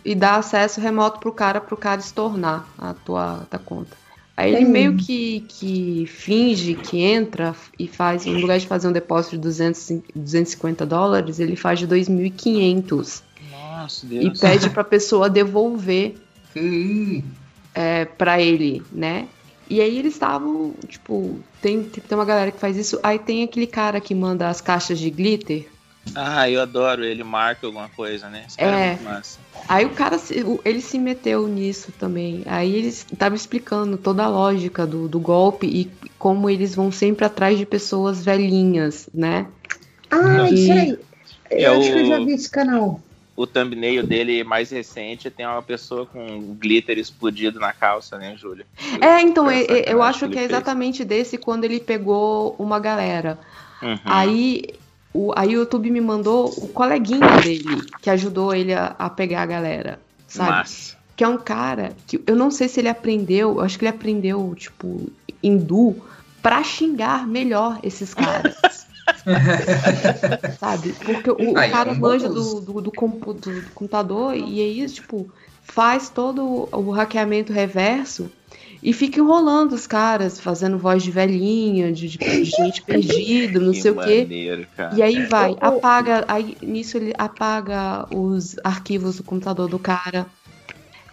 e 0.05 0.13
dá 0.13 0.35
acesso 0.35 0.81
remoto 0.81 1.19
pro 1.19 1.31
cara, 1.31 1.61
pro 1.61 1.77
cara 1.77 2.01
estornar 2.01 2.67
a 2.77 2.93
tua, 2.93 3.45
tua 3.49 3.59
conta. 3.59 3.95
Aí 4.35 4.53
ele 4.53 4.65
Hum. 4.65 4.69
meio 4.69 4.97
que, 4.97 5.41
que 5.41 6.05
finge 6.07 6.73
que 6.73 6.99
entra 6.99 7.55
e 7.77 7.87
faz, 7.87 8.25
em 8.25 8.33
lugar 8.41 8.57
de 8.57 8.67
fazer 8.67 8.87
um 8.87 8.91
depósito 8.91 9.35
de 9.35 9.41
200, 9.43 9.89
e- 9.91 10.03
250 10.15 10.85
dólares, 10.85 11.39
ele 11.39 11.55
faz 11.55 11.79
de 11.79 11.87
2.500 11.87 13.21
Nossa, 13.51 14.05
e 14.07 14.19
Deus. 14.19 14.39
pede 14.39 14.69
pra 14.71 14.83
pessoa 14.83 15.29
devolver 15.29 16.15
é, 17.73 18.06
para 18.06 18.41
ele, 18.41 18.83
né? 18.91 19.27
E 19.69 19.81
aí 19.81 19.97
eles 19.97 20.13
estavam, 20.13 20.75
tipo, 20.88 21.39
tem, 21.61 21.83
tem 21.83 22.17
uma 22.17 22.25
galera 22.25 22.51
que 22.51 22.59
faz 22.59 22.77
isso, 22.77 22.99
aí 23.01 23.17
tem 23.17 23.43
aquele 23.43 23.65
cara 23.67 23.99
que 23.99 24.13
manda 24.13 24.47
as 24.49 24.61
caixas 24.61 24.99
de 24.99 25.09
glitter. 25.09 25.72
Ah, 26.15 26.49
eu 26.49 26.61
adoro 26.61 27.03
ele, 27.03 27.23
marca 27.23 27.65
alguma 27.65 27.88
coisa, 27.89 28.29
né? 28.29 28.43
Esse 28.45 28.57
cara 28.57 28.77
É. 28.77 28.89
muito 28.89 29.03
massa. 29.03 29.39
Aí 29.69 29.85
o 29.85 29.91
cara, 29.91 30.17
se- 30.17 30.43
o- 30.43 30.59
ele 30.65 30.81
se 30.81 30.99
meteu 30.99 31.47
nisso 31.47 31.93
também. 31.93 32.43
Aí 32.45 32.75
eles 32.75 33.06
estavam 33.09 33.35
explicando 33.38 33.97
toda 33.97 34.23
a 34.23 34.27
lógica 34.29 34.85
do, 34.85 35.07
do 35.07 35.19
golpe 35.19 35.65
e 35.65 35.89
como 36.19 36.49
eles 36.49 36.75
vão 36.75 36.91
sempre 36.91 37.25
atrás 37.25 37.57
de 37.57 37.65
pessoas 37.65 38.23
velhinhas, 38.23 39.09
né? 39.13 39.47
Ah, 40.11 40.45
Que- 40.49 40.53
isso 40.56 40.73
aí. 40.73 40.99
Eu 41.49 41.73
É 41.73 41.77
acho 41.77 41.93
que 41.93 41.99
eu 41.99 42.06
já 42.06 42.19
o- 42.19 42.25
vi 42.25 42.33
esse 42.33 42.49
canal. 42.51 43.01
O 43.35 43.48
thumbnail 43.48 44.03
dele 44.03 44.44
mais 44.44 44.69
recente 44.69 45.30
tem 45.32 45.46
uma 45.46 45.62
pessoa 45.62 46.06
com 46.06 46.56
glitter 46.56 46.99
explodido 46.99 47.60
na 47.60 47.74
calça, 47.74 48.17
né, 48.17 48.35
Júlia? 48.38 48.66
É, 49.01 49.22
então, 49.22 49.49
é- 49.49 49.62
é- 49.62 49.66
eu 49.66 49.67
sacanagem 49.67 50.01
acho 50.03 50.19
que 50.19 50.32
que 50.32 50.38
é 50.38 50.42
fez. 50.42 50.51
exatamente 50.51 51.03
desse 51.03 51.38
quando 51.38 51.64
ele 51.64 51.80
pegou 51.80 52.56
uma 52.60 52.80
galera. 52.80 53.40
Uhum. 53.82 53.98
Aí, 54.06 54.66
o, 55.12 55.33
aí 55.35 55.49
o 55.49 55.60
YouTube 55.62 55.90
me 55.90 55.99
mandou 55.99 56.48
o 56.58 56.67
coleguinha 56.67 57.28
dele, 57.42 57.82
que 58.01 58.10
ajudou 58.10 58.53
ele 58.53 58.74
a, 58.74 58.96
a 58.99 59.10
pegar 59.10 59.42
a 59.42 59.46
galera, 59.48 59.99
sabe? 60.28 60.51
Massa. 60.51 60.96
Que 61.16 61.24
é 61.24 61.28
um 61.28 61.38
cara 61.38 61.94
que 62.08 62.22
eu 62.28 62.35
não 62.35 62.51
sei 62.51 62.67
se 62.67 62.80
ele 62.80 62.90
aprendeu, 62.90 63.56
eu 63.56 63.62
acho 63.62 63.78
que 63.80 63.85
ele 63.85 63.96
aprendeu, 63.96 64.53
tipo, 64.56 65.12
hindu, 65.42 65.96
pra 66.42 66.64
xingar 66.64 67.28
melhor 67.28 67.80
esses 67.82 68.14
caras. 68.14 68.56
sabe? 70.59 70.93
Porque 70.93 71.29
o 71.31 71.55
Aí, 71.57 71.71
cara 71.71 71.89
é 71.89 71.93
um 71.93 71.99
manja 71.99 72.29
do, 72.29 72.61
do, 72.61 72.81
do, 72.81 72.91
compu- 72.91 73.33
do- 73.33 73.61
do 73.61 73.71
computador 73.71 74.35
e 74.35 74.59
aí, 74.61 74.85
tipo, 74.89 75.31
faz 75.61 76.09
todo 76.09 76.69
o 76.71 76.91
hackeamento 76.91 77.53
reverso 77.53 78.31
e 78.81 78.93
fica 78.93 79.19
enrolando 79.19 79.73
os 79.73 79.87
caras, 79.87 80.39
fazendo 80.39 80.77
voz 80.77 81.03
de 81.03 81.11
velhinha, 81.11 81.91
de, 81.91 82.07
de- 82.09 82.17
de 82.17 82.43
gente 82.43 82.83
perdida, 82.83 83.59
não 83.59 83.73
Que 83.73 83.81
sei 83.81 83.91
o 83.91 83.95
quê. 83.99 84.27
maneiro, 84.27 84.67
cara. 84.75 84.95
E 84.95 85.01
aí 85.01 85.23
vai, 85.23 85.55
apaga, 85.59 86.25
aí 86.27 86.57
nisso 86.61 86.97
ele 86.97 87.13
apaga 87.17 88.07
os 88.13 88.55
arquivos 88.63 89.17
do 89.17 89.23
computador 89.23 89.67
do 89.67 89.79
cara. 89.79 90.31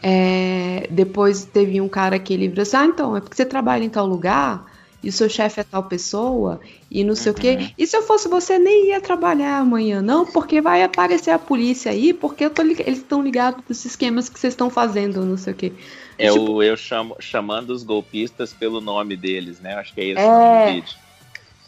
É, 0.02 0.86
depois 0.90 1.44
teve 1.44 1.80
um 1.80 1.88
cara 1.88 2.18
que 2.18 2.32
ele 2.32 2.48
virou 2.48 2.62
assim: 2.62 2.76
Ah, 2.76 2.86
então, 2.86 3.16
é 3.16 3.20
porque 3.20 3.36
você 3.36 3.44
trabalha 3.46 3.84
em 3.84 3.90
tal 3.90 4.06
lugar 4.06 4.69
e 5.02 5.08
o 5.08 5.12
seu 5.12 5.28
chefe 5.28 5.60
é 5.60 5.64
tal 5.64 5.84
pessoa 5.84 6.60
e 6.90 7.02
não 7.04 7.14
sei 7.14 7.32
o 7.32 7.34
Uhum. 7.34 7.40
quê. 7.40 7.58
E 7.78 7.86
se 7.86 7.96
eu 7.96 8.02
fosse 8.02 8.28
você, 8.28 8.58
nem 8.58 8.88
ia 8.88 9.00
trabalhar 9.00 9.58
amanhã, 9.58 10.02
não, 10.02 10.26
porque 10.26 10.60
vai 10.60 10.82
aparecer 10.82 11.30
a 11.30 11.38
polícia 11.38 11.90
aí, 11.90 12.12
porque 12.12 12.44
eu 12.44 12.50
tô 12.50 12.62
eles 12.62 12.98
estão 12.98 13.22
ligados 13.22 13.62
dos 13.66 13.84
esquemas 13.84 14.28
que 14.28 14.38
vocês 14.38 14.52
estão 14.52 14.68
fazendo, 14.68 15.24
não 15.24 15.36
sei 15.36 15.52
o 15.52 15.56
quê. 15.56 15.72
É 16.18 16.30
Tipo, 16.30 16.52
o 16.52 16.62
eu 16.62 16.76
chamo, 16.76 17.16
chamando 17.18 17.70
os 17.70 17.82
golpistas 17.82 18.52
pelo 18.52 18.80
nome 18.80 19.16
deles, 19.16 19.58
né? 19.60 19.74
Acho 19.74 19.94
que 19.94 20.00
é 20.00 20.04
esse 20.04 20.20
É. 20.20 20.26
o 20.26 20.74
vídeo. 20.74 20.99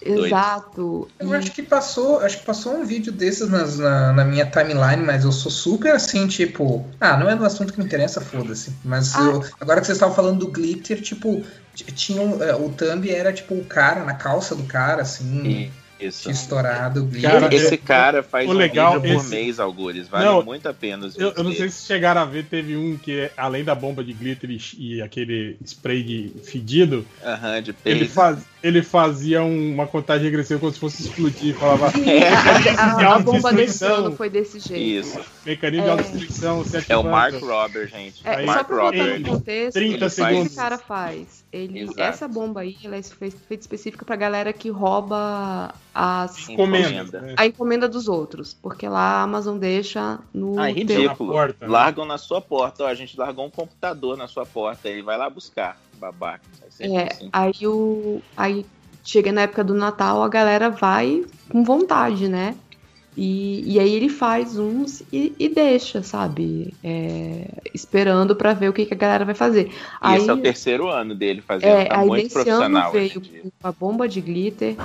Doido. 0.04 0.26
Exato. 0.26 1.08
Eu 1.18 1.32
acho 1.32 1.50
que 1.52 1.62
passou, 1.62 2.18
acho 2.20 2.38
que 2.38 2.44
passou 2.44 2.74
um 2.74 2.84
vídeo 2.84 3.12
desses 3.12 3.48
nas- 3.48 3.78
na, 3.78 4.12
na 4.12 4.24
minha 4.24 4.44
timeline, 4.46 5.02
mas 5.04 5.24
eu 5.24 5.32
sou 5.32 5.50
super 5.50 5.92
assim, 5.94 6.26
tipo, 6.26 6.84
ah, 7.00 7.16
não 7.16 7.28
é 7.30 7.36
do 7.36 7.44
assunto 7.44 7.72
que 7.72 7.78
me 7.78 7.84
interessa, 7.84 8.20
foda-se. 8.20 8.72
Mas 8.84 9.14
Ah. 9.14 9.20
eu- 9.22 9.44
agora 9.60 9.80
que 9.80 9.86
vocês 9.86 9.96
estavam 9.96 10.14
falando 10.14 10.40
do 10.40 10.48
glitter, 10.48 11.00
tipo, 11.00 11.42
tinha 11.74 12.20
é, 12.44 12.54
o 12.54 12.68
thumb 12.70 13.08
era 13.10 13.32
tipo 13.32 13.54
o 13.54 13.64
cara 13.64 14.04
na 14.04 14.14
calça 14.14 14.54
do 14.54 14.64
cara, 14.64 15.02
assim, 15.02 15.70
Isso. 16.00 16.22
tinha 16.22 16.32
estourado 16.32 17.02
o 17.02 17.06
glitter. 17.06 17.30
Cara, 17.30 17.54
esse 17.54 17.74
é- 17.74 17.76
cara 17.78 18.22
faz 18.22 18.48
o 18.48 18.52
um 18.52 18.54
legal, 18.54 19.00
vídeo 19.00 19.14
por 19.16 19.20
esse- 19.22 19.30
mês, 19.30 19.60
Algures. 19.60 20.08
Vale 20.08 20.24
Não, 20.24 20.42
muito 20.42 20.68
a 20.68 20.74
pena 20.74 21.06
os 21.06 21.16
Eu, 21.16 21.32
eu 21.36 21.44
não 21.44 21.52
sei 21.54 21.68
se 21.70 21.86
chegaram 21.86 22.20
a 22.20 22.24
ver, 22.24 22.44
teve 22.46 22.76
um 22.76 22.96
que, 22.98 23.20
é, 23.20 23.32
além 23.36 23.62
da 23.64 23.74
bomba 23.74 24.02
de 24.02 24.12
glitter 24.12 24.50
e, 24.50 24.60
e 24.78 25.00
aquele 25.02 25.56
spray 25.64 26.02
de 26.02 26.32
fedido, 26.44 27.06
Aham, 27.24 27.62
de 27.62 27.74
ele, 27.84 28.06
faz, 28.08 28.38
ele 28.62 28.82
fazia 28.82 29.42
um- 29.42 29.74
uma 29.74 29.86
contagem 29.86 30.24
regressiva 30.26 30.60
como 30.60 30.72
se 30.72 30.78
fosse 30.78 31.02
explodir. 31.02 31.54
Falava. 31.56 31.92
É. 32.06 32.28
A, 32.28 33.14
a 33.16 33.18
bomba 33.18 33.52
desse 33.52 33.84
autodestruição. 33.84 33.94
ano 34.06 34.16
foi 34.16 34.30
desse 34.30 34.58
jeito. 34.60 35.06
Isso. 35.08 35.20
Mecanismo 35.44 35.82
de 35.84 35.88
É. 35.88 35.92
autodestruição. 35.92 36.64
se 36.64 36.84
É 36.92 36.96
o. 36.96 37.02
Mark 37.02 37.34
Robber, 37.40 37.88
gente. 37.88 38.20
É, 38.26 38.36
Aí, 38.36 38.46
só 38.46 38.52
Mark 38.52 38.66
pra 38.66 38.76
botar 38.76 38.86
Robber. 38.98 39.20
no 39.20 39.28
contexto, 39.28 39.74
30 39.74 39.96
o 39.96 39.98
que 40.08 40.10
segundos. 40.10 40.46
esse 40.46 40.56
cara 40.56 40.78
faz? 40.78 41.44
Ele, 41.52 41.80
Exato. 41.80 42.00
essa 42.00 42.28
bomba 42.28 42.60
aí, 42.60 42.76
ela 42.84 42.96
é 42.96 43.02
feita, 43.02 43.36
específica 43.50 44.04
pra 44.04 44.16
galera 44.16 44.52
que 44.52 44.70
rouba 44.70 45.74
as, 45.94 46.48
Encomenda. 46.48 47.20
né? 47.20 47.34
a 47.36 47.46
encomenda 47.46 47.88
dos 47.88 48.08
outros. 48.08 48.54
Porque 48.54 48.88
lá 48.88 49.00
a 49.00 49.22
Amazon 49.22 49.58
deixa 49.58 50.18
no 50.32 50.58
Ah, 50.58 50.70
é 50.70 50.74
teu- 50.74 50.82
ridículo. 50.84 51.30
Na 51.32 51.38
porta, 51.38 51.66
né? 51.66 51.72
Largam 51.72 52.04
na 52.06 52.18
sua 52.18 52.40
porta. 52.40 52.84
Ó, 52.84 52.86
a 52.86 52.94
gente 52.94 53.18
largou 53.18 53.44
um 53.46 53.50
computador 53.50 54.16
na 54.16 54.26
sua 54.26 54.46
porta. 54.46 54.88
Ele 54.88 55.02
vai 55.02 55.18
lá 55.18 55.28
buscar, 55.28 55.78
babaca. 56.02 56.42
É, 56.80 57.12
assim. 57.12 57.28
aí 57.32 57.66
o. 57.66 58.20
Aí 58.36 58.66
chega 59.04 59.30
na 59.30 59.42
época 59.42 59.62
do 59.62 59.74
Natal, 59.74 60.22
a 60.22 60.28
galera 60.28 60.68
vai 60.70 61.24
com 61.48 61.62
vontade, 61.62 62.28
né? 62.28 62.56
E, 63.14 63.74
e 63.74 63.78
aí 63.78 63.94
ele 63.94 64.08
faz 64.08 64.58
uns 64.58 65.02
e, 65.12 65.34
e 65.38 65.48
deixa, 65.48 66.02
sabe? 66.02 66.72
É, 66.82 67.46
esperando 67.74 68.34
pra 68.34 68.54
ver 68.54 68.70
o 68.70 68.72
que, 68.72 68.86
que 68.86 68.94
a 68.94 68.96
galera 68.96 69.24
vai 69.24 69.34
fazer. 69.34 69.66
E 69.66 69.72
aí, 70.00 70.18
esse 70.18 70.30
é 70.30 70.32
o 70.32 70.38
terceiro 70.38 70.88
ano 70.88 71.14
dele 71.14 71.42
fazendo. 71.42 71.68
é, 71.68 71.84
tá 71.84 72.00
aí 72.00 72.08
muito 72.08 72.22
nesse 72.22 72.48
ano 72.48 72.80
profissional. 72.80 72.92
veio 72.92 73.52
a 73.62 73.70
bomba 73.70 74.08
de 74.08 74.20
glitter, 74.20 74.76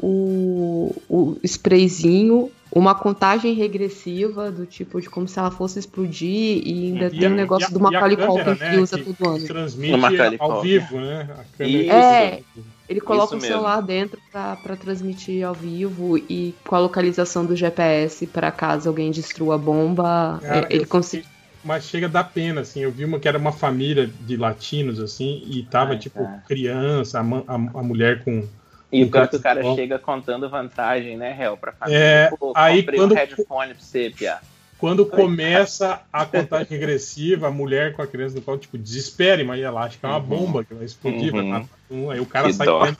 o, 0.00 0.94
o 1.10 1.36
sprayzinho, 1.44 2.50
uma 2.78 2.94
contagem 2.94 3.54
regressiva 3.54 4.50
do 4.50 4.66
tipo 4.66 5.00
de 5.00 5.08
como 5.08 5.26
se 5.26 5.38
ela 5.38 5.50
fosse 5.50 5.78
explodir 5.78 6.62
e 6.66 6.88
ainda 6.92 7.06
E 7.06 7.18
tem 7.18 7.28
a- 7.28 7.30
um 7.30 7.34
negócio 7.34 7.66
a- 7.66 7.70
do 7.70 7.80
Macaulay 7.80 8.16
Culkin 8.16 8.50
né, 8.50 8.70
que 8.70 8.76
usa 8.76 8.98
que 8.98 9.04
todo 9.04 9.28
ano. 9.28 9.46
Transmite 9.46 9.92
ao 10.38 10.48
Culkin. 10.52 10.68
vivo, 10.68 11.00
né? 11.00 11.28
A 11.30 11.56
câmera 11.56 11.82
Isso. 11.82 11.92
É, 11.92 12.42
ele 12.88 13.00
coloca 13.00 13.36
o 13.36 13.40
celular 13.40 13.80
dentro 13.82 14.20
pra, 14.30 14.56
pra 14.56 14.76
transmitir 14.76 15.46
ao 15.46 15.54
vivo 15.54 16.16
e 16.16 16.54
com 16.66 16.74
a 16.74 16.78
localização 16.78 17.44
do 17.44 17.54
GPS 17.56 18.26
pra 18.26 18.50
caso 18.50 18.88
alguém 18.88 19.10
destrua 19.10 19.56
a 19.56 19.58
bomba, 19.58 20.38
Cara, 20.42 20.66
é, 20.70 20.74
ele 20.74 20.86
consegue. 20.86 21.26
Mas 21.64 21.84
chega 21.84 22.06
a 22.06 22.08
dar 22.08 22.24
pena, 22.24 22.60
assim. 22.60 22.80
Eu 22.80 22.92
vi 22.92 23.04
uma 23.04 23.18
que 23.18 23.26
era 23.28 23.36
uma 23.36 23.50
família 23.52 24.06
de 24.06 24.36
latinos, 24.36 25.00
assim, 25.00 25.42
e 25.44 25.64
tava, 25.64 25.96
tipo, 25.98 26.20
criança, 26.46 27.18
a, 27.18 27.22
a, 27.22 27.54
a 27.54 27.82
mulher 27.82 28.24
com. 28.24 28.44
E 28.90 29.04
o 29.04 29.10
pior 29.10 29.28
que 29.28 29.36
o 29.36 29.40
cara 29.40 29.62
bom. 29.62 29.74
chega 29.74 29.98
contando 29.98 30.48
vantagem, 30.48 31.16
né, 31.16 31.32
réu, 31.32 31.56
pra 31.56 31.72
família. 31.72 31.98
É, 31.98 32.30
Pô, 32.30 32.52
aí 32.56 32.78
comprei 32.82 32.98
quando- 32.98 33.12
um 33.12 33.14
headphone 33.14 33.74
pra 33.74 33.82
você, 33.84 34.10
Pia. 34.16 34.38
Quando 34.78 35.04
começa 35.04 36.00
a 36.12 36.24
contagem 36.24 36.68
regressiva, 36.70 37.48
a 37.48 37.50
mulher 37.50 37.94
com 37.94 38.00
a 38.00 38.06
criança 38.06 38.36
no 38.36 38.42
colo, 38.42 38.58
tipo, 38.58 38.78
desespere, 38.78 39.42
mas 39.44 39.60
ela 39.60 39.82
acha 39.82 39.98
que 39.98 40.06
é 40.06 40.08
uma 40.08 40.18
Uhum. 40.18 40.24
bomba 40.24 40.64
que 40.64 40.72
vai 40.72 40.84
explodir. 40.84 41.32
vai 41.32 41.40
Uhum. 41.42 41.48
matar 41.48 41.68
um. 41.90 42.10
Aí 42.10 42.20
o 42.20 42.26
cara 42.26 42.52
sai 42.52 42.66
correndo, 42.66 42.98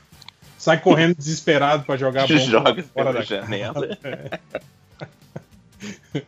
sai 0.57 0.79
correndo 0.81 1.15
desesperado 1.15 1.83
pra 1.85 1.95
jogar 1.97 2.23
a 2.23 2.27
bomba 2.27 2.39
Joga 2.45 2.83
fora 2.83 2.83
pela 2.93 3.13
da 3.13 3.21
janela. 3.21 3.87
casa. 3.87 3.97
É. 6.13 6.21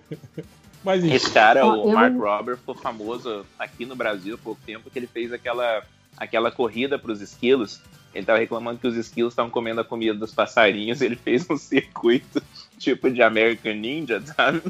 Mas. 0.83 1.03
Esse 1.03 1.29
cara, 1.31 1.65
o 1.65 1.87
eu- 1.89 1.93
Mark 1.93 2.15
Robert, 2.17 2.57
ficou 2.57 2.73
famoso 2.73 3.45
aqui 3.59 3.85
no 3.85 3.95
Brasil 3.95 4.35
há 4.35 4.37
pouco 4.37 4.59
tempo 4.65 4.89
que 4.89 4.97
ele 4.97 5.07
fez 5.07 5.31
aquela, 5.31 5.83
aquela 6.17 6.49
corrida 6.51 6.97
para 6.97 7.11
os 7.11 7.21
esquilos. 7.21 7.81
Ele 8.13 8.25
tava 8.25 8.39
reclamando 8.39 8.79
que 8.79 8.87
os 8.87 8.95
esquilos 8.95 9.33
estavam 9.33 9.51
comendo 9.51 9.81
a 9.81 9.85
comida 9.85 10.13
dos 10.13 10.33
passarinhos. 10.33 11.01
Ele 11.01 11.15
fez 11.15 11.49
um 11.49 11.55
circuito 11.57 12.41
tipo 12.77 13.09
de 13.09 13.21
American 13.21 13.75
Ninja, 13.75 14.21
sabe? 14.35 14.63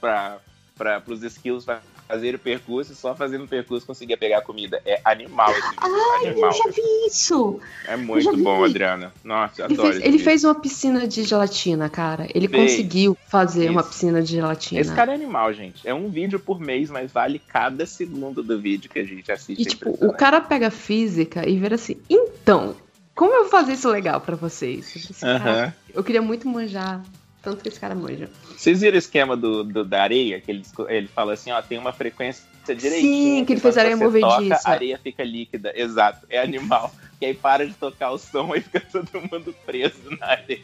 Pra, 0.00 0.38
pra, 0.76 1.02
os 1.06 1.22
esquilos 1.22 1.64
fa- 2.06 2.14
fazerem 2.14 2.36
o 2.36 2.38
percurso 2.38 2.92
e 2.92 2.94
só 2.94 3.14
fazendo 3.14 3.44
o 3.44 3.48
percurso 3.48 3.86
conseguia 3.86 4.16
pegar 4.16 4.38
a 4.38 4.42
comida. 4.42 4.80
É 4.84 5.00
animal 5.04 5.50
esse 5.50 5.60
vídeo. 5.68 5.80
Ai, 5.82 6.26
animal. 6.28 6.50
eu 6.50 6.56
já 6.56 6.70
vi 6.70 7.06
isso. 7.06 7.60
É 7.86 7.96
muito 7.96 8.36
bom, 8.38 8.64
Adriana. 8.64 9.12
Nossa, 9.24 9.64
Ele 9.64 9.74
adoro 9.74 9.88
fez, 9.92 10.02
ele 10.02 10.12
vídeo. 10.12 10.24
fez 10.24 10.44
uma 10.44 10.54
piscina 10.54 11.06
de 11.06 11.22
gelatina, 11.24 11.88
cara. 11.88 12.26
Ele 12.34 12.48
Fez. 12.48 12.70
conseguiu 12.72 13.16
fazer 13.28 13.70
uma 13.70 13.82
piscina 13.82 14.22
de 14.22 14.32
gelatina. 14.32 14.80
Esse 14.80 14.94
cara 14.94 15.12
é 15.12 15.14
animal, 15.14 15.52
gente. 15.52 15.86
É 15.86 15.94
um 15.94 16.08
vídeo 16.08 16.38
por 16.38 16.60
mês, 16.60 16.90
mas 16.90 17.10
vale 17.12 17.38
cada 17.38 17.86
segundo 17.86 18.42
do 18.42 18.58
vídeo 18.60 18.90
que 18.90 18.98
a 18.98 19.04
gente 19.04 19.30
assiste. 19.32 19.60
E 19.62 19.64
tipo, 19.64 19.90
o 20.04 20.12
cara 20.12 20.40
pega 20.40 20.70
física 20.70 21.48
e 21.48 21.58
vira 21.58 21.74
assim, 21.74 21.96
então, 22.08 22.74
como 23.14 23.32
eu 23.34 23.42
vou 23.42 23.50
fazer 23.50 23.72
isso 23.74 23.88
legal 23.88 24.20
pra 24.20 24.36
vocês? 24.36 24.94
Eu, 24.94 25.02
assim, 25.10 25.26
Aham. 25.26 25.38
"Cara, 25.44 25.76
eu 25.94 26.04
queria 26.04 26.22
muito 26.22 26.48
manjar, 26.48 27.02
tanto 27.46 27.62
que 27.62 27.68
esse 27.68 27.78
cara 27.78 27.94
manja. 27.94 28.28
Vocês 28.56 28.80
viram 28.80 28.96
o 28.96 28.98
esquema 28.98 29.36
do, 29.36 29.62
do- 29.62 29.84
da 29.84 30.02
areia? 30.02 30.40
Que 30.40 30.50
ele, 30.50 30.62
ele 30.88 31.06
fala 31.06 31.34
assim, 31.34 31.52
ó, 31.52 31.62
tem 31.62 31.78
uma 31.78 31.92
frequência 31.92 32.42
direitinha. 32.66 33.38
Sim, 33.38 33.44
que 33.44 33.52
ele 33.52 33.60
fez 33.60 33.78
areia 33.78 33.96
você 33.96 34.02
movediça. 34.04 34.56
Toca, 34.56 34.60
a 34.68 34.70
areia 34.72 34.98
fica 35.00 35.22
líquida. 35.22 35.72
Exato, 35.74 36.26
é 36.28 36.40
animal. 36.40 36.92
E 37.18 37.24
aí 37.24 37.32
para 37.32 37.66
de 37.66 37.72
tocar 37.72 38.10
o 38.10 38.18
som 38.18 38.54
e 38.54 38.60
fica 38.60 38.78
todo 38.92 39.08
mundo 39.32 39.54
preso 39.64 39.94
na 40.20 40.26
areia. 40.26 40.60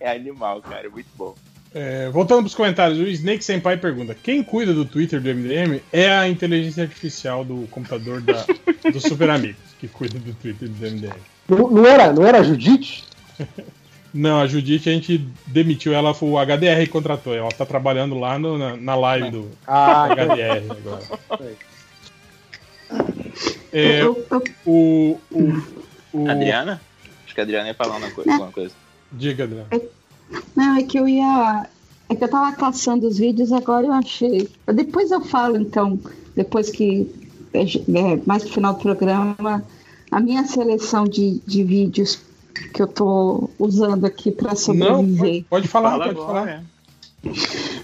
É 0.00 0.10
animal, 0.10 0.60
cara, 0.62 0.86
é 0.88 0.90
muito 0.90 1.06
bom. 1.16 1.36
É, 1.72 2.08
voltando 2.10 2.40
pros 2.40 2.56
comentários, 2.56 2.98
o 2.98 3.06
Snake 3.06 3.44
Senpai 3.44 3.76
pergunta: 3.76 4.12
quem 4.20 4.42
cuida 4.42 4.74
do 4.74 4.84
Twitter 4.84 5.20
do 5.20 5.28
MDM 5.32 5.80
é 5.92 6.10
a 6.10 6.28
inteligência 6.28 6.82
artificial 6.82 7.44
do 7.44 7.68
computador 7.70 8.20
da, 8.20 8.44
do 8.90 8.98
Super 9.00 9.30
Amigos, 9.30 9.60
que 9.78 9.86
cuida 9.86 10.18
do 10.18 10.34
Twitter 10.34 10.68
do 10.68 10.74
MDM. 10.90 11.14
Não, 11.48 11.70
não 11.70 11.86
era, 11.86 12.12
não 12.12 12.26
era 12.26 12.38
a 12.40 12.42
Judite? 12.42 13.04
Não, 14.12 14.40
a 14.40 14.46
Judite 14.46 14.88
a 14.88 14.92
gente 14.92 15.18
demitiu 15.46 15.92
ela, 15.94 16.12
foi 16.12 16.28
o 16.30 16.38
HDR 16.38 16.80
que 16.84 16.88
contratou. 16.88 17.34
Ela 17.34 17.48
tá 17.50 17.64
trabalhando 17.64 18.18
lá 18.18 18.38
no- 18.38 18.58
na, 18.58 18.76
na 18.76 18.94
live 18.96 19.30
do 19.30 19.48
Ah, 19.66 20.06
HDR 20.08 20.64
agora. 20.70 21.02
É, 23.72 24.04
o, 24.04 24.16
o, 24.66 25.18
o. 26.12 26.28
Adriana? 26.28 26.80
Acho 27.24 27.34
que 27.34 27.40
a 27.40 27.44
Adriana 27.44 27.68
ia 27.68 27.74
falar 27.74 27.96
uma 27.96 28.10
coisa, 28.10 28.32
alguma 28.32 28.50
coisa. 28.52 28.74
Diga, 29.12 29.44
Adriana. 29.44 29.66
Não, 30.56 30.76
é 30.76 30.82
que 30.82 30.98
eu 30.98 31.08
ia. 31.08 31.68
É 32.08 32.14
que 32.16 32.24
eu 32.24 32.28
tava 32.28 32.52
caçando 32.56 33.06
os 33.06 33.18
vídeos 33.18 33.52
agora 33.52 33.86
eu 33.86 33.92
achei. 33.92 34.48
Depois 34.74 35.12
eu 35.12 35.20
falo, 35.20 35.56
então, 35.56 35.98
depois 36.34 36.70
que. 36.70 37.08
é, 37.54 37.62
é, 37.62 38.20
mais 38.26 38.42
pro 38.42 38.52
final 38.54 38.74
do 38.74 38.80
programa, 38.80 39.64
a 40.10 40.20
minha 40.20 40.44
seleção 40.44 41.04
de, 41.04 41.40
de 41.46 41.62
vídeos 41.62 42.20
que 42.72 42.82
eu 42.82 42.86
tô 42.86 43.50
usando 43.58 44.04
aqui 44.04 44.30
pra 44.30 44.54
sobreviver. 44.54 45.44
Pode 45.48 45.68
falar, 45.68 45.90
Fala 45.92 46.04
pode 46.06 46.20
agora, 46.20 46.44
falar. 46.46 46.64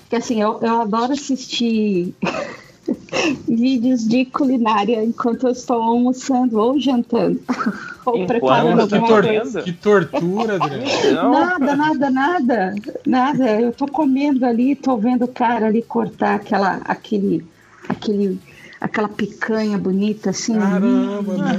Porque 0.01 0.17
assim, 0.17 0.41
eu, 0.41 0.59
eu 0.63 0.81
adoro 0.83 1.13
assistir 1.13 2.15
vídeos 3.49 4.07
de 4.07 4.25
culinária 4.25 5.05
enquanto 5.05 5.47
eu 5.47 5.53
estou 5.53 5.83
almoçando 5.83 6.59
ou 6.59 6.79
jantando. 6.81 7.41
ou 8.07 8.27
preparando 8.27 8.87
que, 8.87 8.95
alguma 8.95 9.09
tor- 9.09 9.27
coisa. 9.27 9.63
que 9.63 9.73
tortura, 9.73 10.55
Adriana. 10.57 11.23
Nada, 11.29 11.77
nada, 11.77 12.11
nada, 12.11 12.75
nada. 13.05 13.61
Eu 13.61 13.73
tô 13.73 13.87
comendo 13.87 14.47
ali, 14.47 14.75
tô 14.77 14.97
vendo 14.97 15.25
o 15.25 15.29
cara 15.29 15.67
ali 15.67 15.83
cortar 15.83 16.37
aquela, 16.37 16.81
aquele, 16.85 17.45
aquele, 17.89 18.39
aquela 18.81 19.09
picanha 19.09 19.79
bonita 19.79 20.31
assim. 20.31 20.59
Caramba, 20.59 21.37
né? 21.37 21.59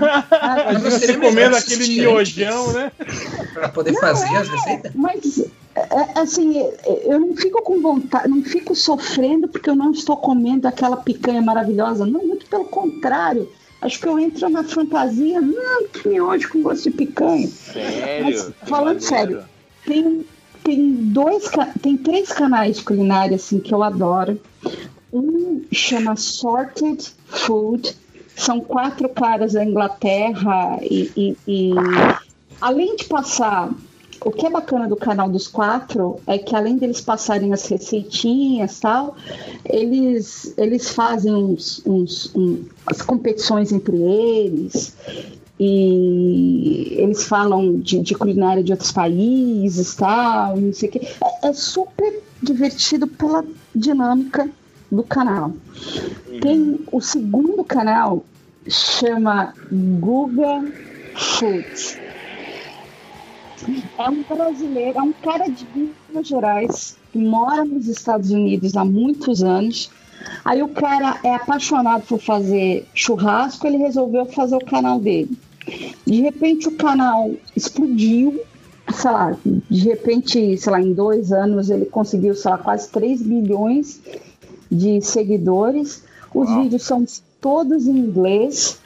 Mas 0.65 0.81
você 0.81 1.17
comendo 1.17 1.55
aquele 1.55 1.87
miojão, 1.87 2.71
né? 2.73 2.91
Pra 3.53 3.69
poder 3.69 3.93
fazer 3.99 4.35
as 4.35 4.47
receitas? 4.49 4.91
Mas 4.95 5.39
é, 5.75 6.19
assim, 6.19 6.57
eu 7.05 7.19
não 7.19 7.35
fico 7.35 7.61
com 7.61 7.79
vontade, 7.81 8.27
não 8.27 8.43
fico 8.43 8.75
sofrendo 8.75 9.47
porque 9.47 9.69
eu 9.69 9.75
não 9.75 9.91
estou 9.91 10.17
comendo 10.17 10.67
aquela 10.67 10.97
picanha 10.97 11.41
maravilhosa. 11.41 12.05
Não, 12.05 12.25
muito 12.25 12.47
pelo 12.47 12.65
contrário. 12.65 13.47
Acho 13.79 13.99
que 13.99 14.07
eu 14.07 14.17
entro 14.17 14.49
na 14.49 14.63
fantasia, 14.63 15.39
não, 15.39 15.87
que 15.87 16.09
miojo 16.09 16.49
com 16.49 16.63
gosto 16.63 16.89
de 16.89 16.97
picanha. 16.97 17.47
Sério? 17.47 18.25
Mas, 18.25 18.51
falando 18.67 18.99
sério, 19.01 19.43
tem, 19.85 20.25
tem 20.63 20.91
dois, 20.93 21.43
tem 21.79 21.95
três 21.95 22.29
canais 22.29 22.77
de 22.77 22.83
culinária 22.83 23.35
assim 23.35 23.59
que 23.59 23.71
eu 23.71 23.83
adoro. 23.83 24.41
Um 25.11 25.63
chama 25.71 26.15
Sorted 26.15 27.03
Food. 27.27 27.95
São 28.35 28.59
quatro 28.61 29.09
caras 29.09 29.53
da 29.53 29.63
Inglaterra 29.65 30.77
e, 30.83 31.11
e- 31.17 31.37
e 31.47 31.71
além 32.61 32.95
de 32.95 33.05
passar 33.05 33.73
o 34.23 34.31
que 34.31 34.45
é 34.45 34.49
bacana 34.49 34.87
do 34.87 34.95
canal 34.95 35.29
dos 35.29 35.47
quatro 35.47 36.19
é 36.27 36.37
que 36.37 36.55
além 36.55 36.77
deles 36.77 36.99
passarem 37.01 37.51
as 37.53 37.65
receitinhas 37.67 38.79
tal, 38.79 39.15
eles, 39.65 40.53
eles 40.57 40.89
fazem 40.89 41.33
uns, 41.33 41.81
uns- 41.85 42.31
as 42.85 43.01
competições 43.01 43.71
entre 43.71 43.95
eles 43.97 44.95
e 45.59 46.95
eles 46.97 47.23
falam 47.23 47.79
de, 47.79 47.99
de 47.99 48.13
culinária 48.15 48.63
de 48.63 48.71
outros 48.71 48.91
países 48.91 49.95
tal, 49.95 50.57
não 50.57 50.73
sei 50.73 50.89
o 50.89 50.91
quê. 50.91 51.01
É, 51.43 51.47
é 51.49 51.53
super 51.53 52.21
divertido 52.41 53.07
pela 53.07 53.43
dinâmica 53.75 54.49
do 54.91 55.03
canal. 55.03 55.53
Tem 56.41 56.79
o 56.91 57.01
segundo 57.01 57.63
canal 57.63 58.23
chama 58.69 59.53
Guga 59.71 60.65
Foods. 61.15 61.99
É 63.97 64.09
um 64.09 64.23
brasileiro, 64.23 64.99
é 64.99 65.01
um 65.01 65.13
cara 65.13 65.47
de 65.47 65.65
Minas 65.73 66.27
Gerais, 66.27 66.97
que 67.11 67.17
mora 67.17 67.65
nos 67.65 67.87
Estados 67.87 68.29
Unidos 68.29 68.75
há 68.77 68.85
muitos 68.85 69.43
anos. 69.43 69.89
Aí 70.43 70.61
o 70.61 70.69
cara 70.69 71.19
é 71.23 71.33
apaixonado 71.35 72.03
por 72.05 72.19
fazer 72.19 72.87
churrasco, 72.93 73.65
ele 73.65 73.77
resolveu 73.77 74.25
fazer 74.25 74.55
o 74.55 74.65
canal 74.65 74.99
dele. 74.99 75.37
De 76.05 76.21
repente 76.21 76.67
o 76.67 76.71
canal 76.75 77.31
explodiu, 77.55 78.39
sei 78.93 79.11
lá, 79.11 79.37
de 79.43 79.89
repente, 79.89 80.57
sei 80.57 80.71
lá, 80.71 80.81
em 80.81 80.93
dois 80.93 81.31
anos 81.31 81.69
ele 81.69 81.85
conseguiu, 81.85 82.35
sei 82.35 82.51
lá, 82.51 82.57
quase 82.57 82.89
3 82.89 83.21
milhões 83.21 84.01
de 84.71 85.01
seguidores. 85.01 86.03
Os 86.33 86.49
vídeos 86.55 86.83
são 86.83 87.05
todos 87.41 87.87
em 87.87 87.97
inglês. 87.97 88.79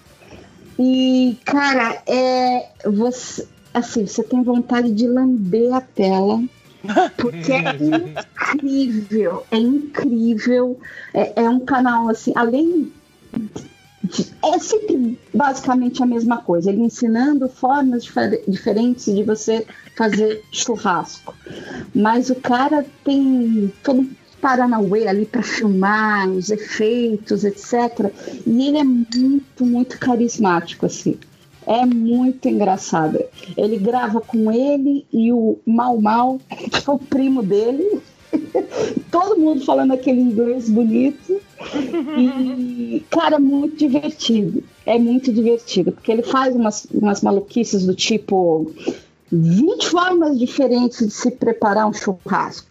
E, 0.80 1.38
cara, 1.46 2.02
é. 2.08 2.70
Você, 2.86 3.48
assim, 3.74 4.06
você 4.08 4.24
tem 4.24 4.42
vontade 4.44 4.92
de 4.92 5.08
lamber 5.08 5.74
a 5.74 5.82
tela. 5.82 6.42
Porque 7.18 7.52
é 7.52 7.76
incrível, 8.56 9.44
é 9.52 9.58
incrível. 9.58 10.80
É, 11.14 11.44
é 11.44 11.50
um 11.50 11.60
canal 11.60 12.10
assim, 12.10 12.32
além 12.36 12.92
de, 14.04 14.28
é 14.44 14.58
sempre 14.60 15.20
basicamente 15.34 16.02
a 16.02 16.06
mesma 16.08 16.38
coisa, 16.38 16.72
ele 16.72 16.82
ensinando 16.82 17.48
formas 17.48 18.04
difer- 18.04 18.44
diferentes 18.48 19.06
de 19.06 19.24
você 19.24 19.66
fazer 19.96 20.44
churrasco. 20.52 21.36
Mas 21.94 22.30
o 22.32 22.36
cara 22.36 22.84
tem 23.04 23.72
todo 23.84 24.02
um 24.02 24.10
paranauê 24.42 25.08
ali 25.08 25.26
para 25.26 25.44
filmar 25.44 26.28
os 26.30 26.50
efeitos, 26.50 27.44
etc. 27.44 28.12
E 28.46 28.68
ele 28.68 28.78
é 28.80 28.84
muito, 28.84 29.66
muito 29.66 30.00
carismático, 30.00 30.86
assim. 30.86 31.18
É 31.66 31.86
muito 31.86 32.48
engraçado. 32.50 33.20
Ele 33.56 33.78
grava 33.78 34.20
com 34.20 34.52
ele 34.52 35.06
e 35.14 35.32
o 35.32 35.60
Mal 35.66 36.02
Mal, 36.02 36.40
que 36.50 36.90
é 36.90 36.92
o 36.92 36.98
primo 36.98 37.44
dele. 37.44 38.02
Todo 39.12 39.40
mundo 39.40 39.64
falando 39.64 39.92
aquele 39.92 40.22
inglês 40.22 40.70
bonito. 40.70 41.40
E, 42.18 43.04
cara, 43.10 43.40
muito 43.40 43.78
divertido. 43.78 44.64
É 44.86 44.98
muito 44.98 45.32
divertido, 45.32 45.92
porque 45.92 46.12
ele 46.12 46.24
faz 46.24 46.56
umas, 46.56 46.88
umas 46.92 47.22
maluquices 47.22 47.86
do 47.86 47.94
tipo 47.94 48.72
20 49.32 49.88
formas 49.88 50.40
diferentes 50.40 51.06
de 51.06 51.14
se 51.14 51.30
preparar 51.30 51.88
um 51.88 51.94
churrasco. 51.94 52.71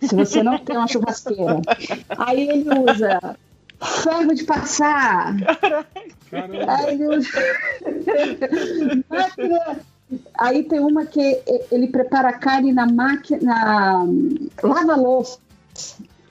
Se 0.00 0.14
você 0.14 0.42
não 0.42 0.58
tem 0.58 0.76
uma 0.76 0.86
churrasqueira. 0.86 1.60
Aí 2.18 2.48
ele 2.48 2.68
usa 2.78 3.36
ferro 4.02 4.34
de 4.34 4.44
passar. 4.44 5.34
Aí 6.68 6.94
ele 6.94 7.06
usa. 7.08 7.28
máquina 9.08 9.80
Aí 10.38 10.62
tem 10.62 10.78
uma 10.80 11.04
que 11.04 11.40
ele 11.72 11.88
prepara 11.88 12.28
a 12.28 12.32
carne 12.32 12.72
na 12.72 12.86
máquina, 12.86 14.06
lava 14.62 14.94
louça. 14.94 15.38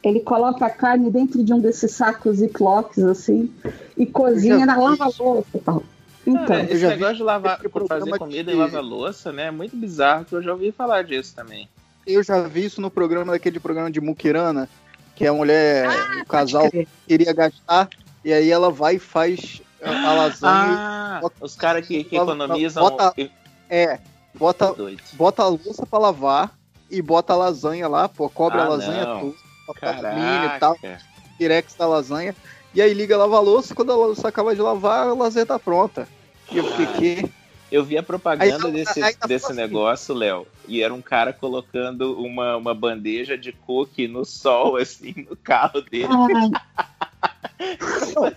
Ele 0.02 0.22
coloca 0.22 0.66
a 0.66 0.70
carne 0.70 1.12
dentro 1.12 1.44
de 1.44 1.54
um 1.54 1.60
desses 1.60 1.92
sacos 1.92 2.38
ziplocs 2.38 3.00
assim 3.04 3.52
e 3.98 4.06
cozinha 4.06 4.66
na 4.66 4.78
lava 4.78 5.10
louça. 5.20 5.84
Então, 6.26 6.56
esse 6.60 6.78
já 6.78 6.96
vi 6.96 7.14
de 7.16 7.22
lavar, 7.24 7.60
por 7.60 7.86
fazer 7.88 8.18
comida 8.18 8.50
que- 8.52 8.58
e 8.58 8.60
lavar 8.60 8.82
louça, 8.84 9.32
né? 9.32 9.48
É 9.48 9.52
muito 9.52 9.76
bizarro, 9.76 10.26
que 10.26 10.34
eu 10.34 10.42
já 10.42 10.54
ouvi 10.54 10.72
falar 10.72 11.04
disso 11.04 11.36
também. 11.36 11.68
Eu 12.06 12.24
já 12.24 12.42
vi 12.44 12.66
isso 12.66 12.80
no 12.82 12.90
programa 12.92 13.34
daquele 13.34 13.60
programa 13.60 13.90
de 13.90 14.00
Mukirana, 14.00 14.70
que 15.16 15.26
a 15.26 15.34
mulher, 15.34 15.88
o 16.22 16.26
casal 16.26 16.70
queria 17.08 17.34
gastar, 17.34 17.90
e 18.24 18.32
aí 18.34 18.50
ela 18.52 18.70
vai 18.70 18.96
e 18.96 19.00
faz 19.00 19.62
a, 19.82 20.10
a 20.10 20.14
lasanha. 20.14 20.76
Ah, 20.78 21.22
os 21.42 21.56
caras 21.56 21.86
que, 21.88 22.04
que 22.04 22.18
Bota- 22.18 22.32
economizam. 22.34 22.84
bota- 22.84 23.14
É, 23.70 24.00
bota, 24.34 24.74
Doido. 24.74 25.02
bota 25.14 25.44
a 25.44 25.48
louça 25.48 25.86
pra 25.86 25.98
lavar 26.00 26.52
e 26.92 27.02
bota 27.02 27.34
a 27.34 27.38
lasanha 27.38 27.88
lá, 27.88 28.08
pô, 28.08 28.30
cobre 28.30 28.60
a 28.60 28.66
Ah, 28.66 28.70
lasanha 28.70 29.06
não. 29.06 29.20
toda, 29.22 29.36
bota 29.68 30.14
milho 30.14 30.56
e 30.56 30.60
tal, 30.60 30.78
direx 31.40 31.74
da 31.76 31.88
lasanha, 31.88 32.36
e 32.74 32.82
aí 32.82 32.94
liga 32.94 33.16
a 33.16 33.20
lava-louça, 33.20 33.74
e 33.74 33.76
quando 33.76 33.92
a 33.92 33.96
louça 33.96 34.28
acaba 34.28 34.54
de 34.54 34.62
lavar, 34.62 35.08
a 35.08 35.14
lasanha 35.14 35.46
tá 35.46 35.58
pronta. 35.58 36.08
E 36.52 36.58
eu 36.58 36.64
fiquei, 36.72 36.86
que? 37.24 37.32
Eu 37.72 37.84
vi 37.84 37.98
a 37.98 38.04
propaganda 38.04 38.68
Aí- 38.68 38.72
desse, 38.74 39.02
aí 39.02 39.16
tá 39.16 39.26
desse 39.26 39.46
assim. 39.48 39.56
negócio, 39.56 40.14
Léo, 40.14 40.46
e 40.68 40.82
era 40.82 40.94
um 40.94 41.02
cara 41.02 41.32
colocando 41.34 42.20
uma, 42.20 42.56
uma 42.58 42.74
bandeja 42.74 43.38
de 43.38 43.52
cookie 43.52 44.08
no 44.08 44.26
sol, 44.26 44.78
assim, 44.78 45.14
no 45.30 45.36
carro 45.36 45.82
dele. 45.82 46.08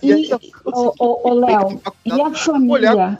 E, 0.01 0.33
ô, 0.65 0.93
ô, 0.99 1.29
ô, 1.29 1.33
Léo, 1.33 1.81
e 2.05 2.21
a 2.21 2.31
família? 2.33 3.19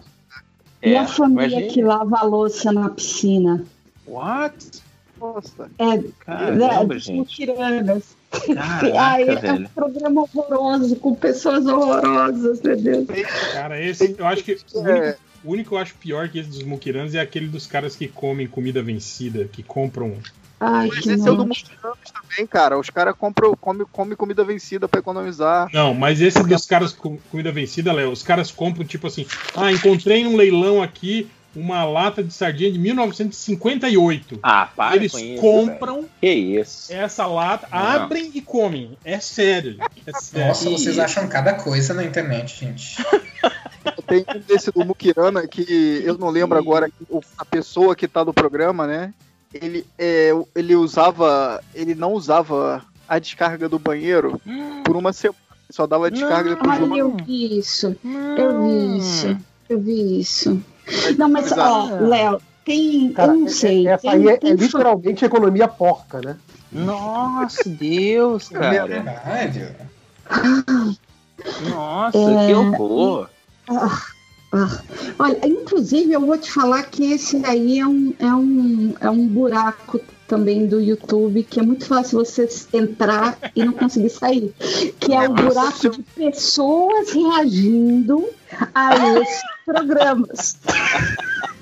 E 0.81 0.93
É, 0.93 0.97
a 0.97 1.06
família 1.08 1.47
imagine. 1.58 1.74
que 1.74 1.81
lava 1.81 2.17
a 2.19 2.24
louça 2.24 2.72
na 2.72 2.90
piscina? 2.90 3.65
What? 4.08 4.81
Nossa. 5.19 5.69
É, 5.77 6.01
Caramba, 6.25 6.93
né, 6.93 6.99
gente. 6.99 7.17
mutiranas. 7.17 8.15
Caraca, 8.31 8.93
Ai, 9.01 9.24
é 9.24 9.51
um 9.53 9.63
programa 9.65 10.22
horroroso, 10.22 10.95
com 10.97 11.13
pessoas 11.15 11.65
horrorosas, 11.65 12.61
meu 12.61 12.77
Deus. 12.77 13.08
Cara, 13.53 13.81
esse, 13.83 14.15
eu 14.17 14.25
acho 14.25 14.43
que 14.43 14.58
o 14.74 14.79
único, 14.79 15.19
o 15.44 15.52
único 15.52 15.70
que 15.70 15.76
eu 15.76 15.80
acho 15.80 15.96
pior 15.96 16.30
que 16.30 16.40
esse 16.40 16.50
dos 16.50 16.64
Mukiranos 16.64 17.16
é 17.16 17.20
aquele 17.20 17.48
dos 17.48 17.68
caras 17.68 17.96
que 17.96 18.08
comem 18.08 18.48
comida 18.48 18.82
vencida, 18.82 19.46
que 19.46 19.64
compram. 19.64 20.18
Ai, 20.60 20.88
Mas 20.88 21.06
esse 21.06 21.28
é 21.28 21.32
o 21.32 21.36
do 21.36 21.46
Mukiranos 21.46 22.12
também, 22.12 22.46
cara. 22.46 22.78
Os 22.78 22.90
caras 22.90 23.16
compram 23.18 23.56
come, 23.56 23.86
come 23.86 24.16
comida 24.16 24.44
vencida 24.44 24.88
pra 24.88 25.00
economizar. 25.00 25.70
Não, 25.74 25.94
mas 25.94 26.20
esse 26.20 26.44
dos 26.44 26.66
caras 26.66 26.92
com 26.92 27.18
comida 27.32 27.52
vencida, 27.52 27.94
Léo, 27.94 28.12
os 28.12 28.24
caras 28.24 28.52
compram 28.52 28.86
tipo 28.86 29.08
assim: 29.08 29.26
ah, 29.56 29.72
encontrei 29.72 30.24
num 30.24 30.36
leilão 30.36 30.84
aqui 30.84 31.30
uma 31.56 31.84
lata 31.84 32.24
de 32.24 32.34
sardinha 32.34 32.72
de 32.72 32.78
1958. 32.78 34.40
Ah, 34.44 34.70
para 34.76 34.96
Eles 34.96 35.12
com 35.12 35.20
isso, 35.20 35.42
compram 35.42 35.96
velho. 35.96 36.10
Que 36.22 36.30
isso? 36.32 36.94
essa 36.94 37.26
lata, 37.26 37.68
Não. 37.72 37.78
abrem 37.80 38.32
e 38.34 38.42
comem. 38.42 38.98
É 39.04 39.20
sério. 39.20 39.78
É 40.06 40.20
sério. 40.20 40.48
Nossa, 40.48 40.70
vocês 40.70 41.00
acham 41.00 41.28
cada 41.28 41.54
coisa 41.54 41.94
na 41.94 42.04
internet, 42.04 42.60
gente. 42.60 42.98
Tem 44.08 44.26
um 44.35 44.40
desse 44.40 44.72
do 44.72 44.83
Mukirana 44.85 45.47
que 45.47 46.01
eu 46.06 46.17
não 46.17 46.29
lembro 46.29 46.58
agora 46.58 46.90
a 47.38 47.45
pessoa 47.45 47.95
que 47.95 48.08
tá 48.08 48.24
no 48.26 48.33
programa, 48.33 48.85
né? 48.88 49.13
Ele, 49.53 49.85
é, 49.97 50.31
ele 50.56 50.76
usava. 50.76 51.62
Ele 51.74 51.95
não 51.95 52.13
usava 52.13 52.83
a 53.08 53.17
descarga 53.19 53.67
do 53.67 53.79
banheiro 53.79 54.40
por 54.83 54.95
uma 54.95 55.12
semana. 55.13 55.40
Só 55.72 55.85
dava 55.85 56.10
descarga 56.10 56.49
depois 56.51 56.78
de 56.78 56.83
Ai, 56.94 56.99
eu 56.99 57.15
vi 57.17 57.58
isso. 57.60 57.95
Eu 58.38 58.62
vi 58.63 58.97
isso. 58.97 59.38
Eu 59.69 59.79
vi 59.79 60.19
isso. 60.19 60.62
Não, 61.17 61.29
mas, 61.29 61.51
ó, 61.51 61.62
ah, 61.62 61.99
Léo, 61.99 62.42
tem. 62.65 63.12
Cara, 63.13 63.31
eu 63.33 63.38
não 63.38 63.45
é- 63.45 63.49
sei. 63.49 63.88
essa 63.88 64.01
tem- 64.01 64.12
aí 64.12 64.28
é, 64.29 64.38
tem 64.38 64.51
é 64.51 64.56
literalmente 64.56 65.24
economia 65.26 65.67
porca, 65.67 66.19
né? 66.22 66.38
Nossa, 66.72 67.67
Deus, 67.69 68.49
cara. 68.49 68.88
Verdade. 68.88 69.76
Nossa, 71.69 72.17
É, 72.17 72.47
que 72.47 72.53
horror. 72.53 73.29
Ah, 73.69 74.02
ah. 74.52 74.82
Olha, 75.19 75.48
inclusive 75.48 76.12
eu 76.12 76.22
vou 76.22 76.38
te 76.38 76.52
falar 76.52 76.84
que 76.84 77.14
esse 77.14 77.46
aí 77.46 77.80
é 77.80 77.85
um, 77.85 78.14
é 78.19 78.34
um, 78.34 78.96
é 79.00 79.10
um 79.10 79.28
buraco 79.28 80.00
também 80.28 80.66
do 80.68 80.80
YouTube 80.80 81.44
que 81.44 81.60
é 81.60 81.64
muito 81.64 81.85
fácil 81.85 82.19
você 82.19 82.48
entrar 82.74 83.38
e 83.56 83.64
não 83.64 83.74
conseguir 83.74 84.10
sair. 84.10 84.53
Que 85.00 85.14
é 85.14 85.30
o 85.30 85.34
buraco 85.34 85.90
de 85.90 86.02
pessoas 86.02 87.12
reagindo 87.12 88.28
a 88.74 89.19
esses 89.19 89.42
programas. 89.66 90.58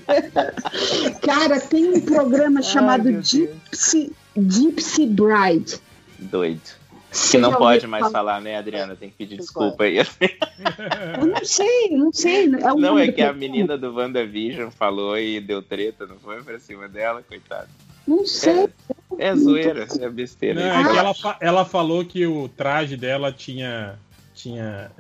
Cara, 1.22 1.60
tem 1.60 1.94
um 1.94 2.00
programa 2.00 2.62
chamado 2.62 3.22
Gypsy, 3.22 4.14
Gypsy 4.36 5.06
Bride. 5.08 5.82
Doido. 6.20 6.87
Que 7.10 7.38
não 7.38 7.54
pode 7.54 7.88
mais 7.88 8.02
falar? 8.02 8.12
falar, 8.12 8.42
né, 8.42 8.58
Adriana? 8.58 8.96
Tem 8.96 9.10
que 9.10 9.16
pedir 9.16 9.38
desculpa 9.38 9.86
aí. 9.86 9.98
Eu 11.20 11.26
não 11.28 11.46
sei, 11.46 11.90
não 11.92 12.12
sei. 12.12 12.54
É 12.56 12.74
o 12.74 12.78
Não, 12.78 13.00
é 13.00 13.12
que 13.12 13.22
a 13.22 13.34
menina 13.34 13.78
do 13.78 13.94
WandaVision 13.94 14.70
falou 14.70 15.18
e 15.18 15.40
deu 15.40 15.62
treta, 15.62 16.06
não 16.06 16.18
foi 16.18 16.44
pra 16.44 16.60
cima 16.60 16.88
dela, 16.88 17.24
coitada. 17.24 17.70
Não 18.08 18.26
sei. 18.26 18.70
É 19.18 19.36
zoeira, 19.36 19.88
é 20.00 20.10
besteira. 20.10 20.62
Não, 20.62 20.80
é 20.80 20.92
que 20.92 20.98
ela, 20.98 21.38
ela 21.42 21.66
falou 21.66 22.06
que 22.06 22.26
o 22.26 22.48
traje 22.48 22.96
dela 22.96 23.32
tinha. 23.32 23.98
tinha 24.34 24.92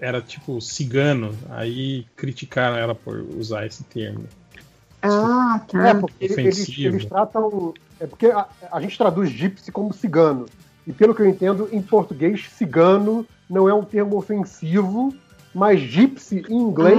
era 0.00 0.20
tipo 0.20 0.60
cigano. 0.60 1.36
Aí 1.50 2.06
criticaram 2.16 2.76
ela 2.76 2.94
por 2.94 3.20
usar 3.36 3.66
esse 3.66 3.84
termo. 3.84 4.24
Ah, 5.02 5.60
tá. 5.68 5.88
É, 5.88 5.94
porque 5.94 6.24
eles, 6.24 6.38
eles, 6.38 6.58
Ofensivo. 6.58 6.96
eles 6.96 7.06
tratam. 7.06 7.74
É 8.00 8.06
porque 8.06 8.26
a, 8.26 8.46
a 8.72 8.80
gente 8.80 8.98
traduz 8.98 9.30
gypsy 9.30 9.70
como 9.70 9.92
cigano. 9.92 10.46
E 10.90 10.92
pelo 10.92 11.14
que 11.14 11.22
eu 11.22 11.28
entendo, 11.28 11.68
em 11.70 11.80
português, 11.80 12.48
cigano 12.50 13.24
não 13.48 13.68
é 13.68 13.72
um 13.74 13.84
termo 13.84 14.16
ofensivo, 14.16 15.14
mas 15.54 15.78
gypsy 15.80 16.44
em 16.48 16.56
inglês 16.56 16.98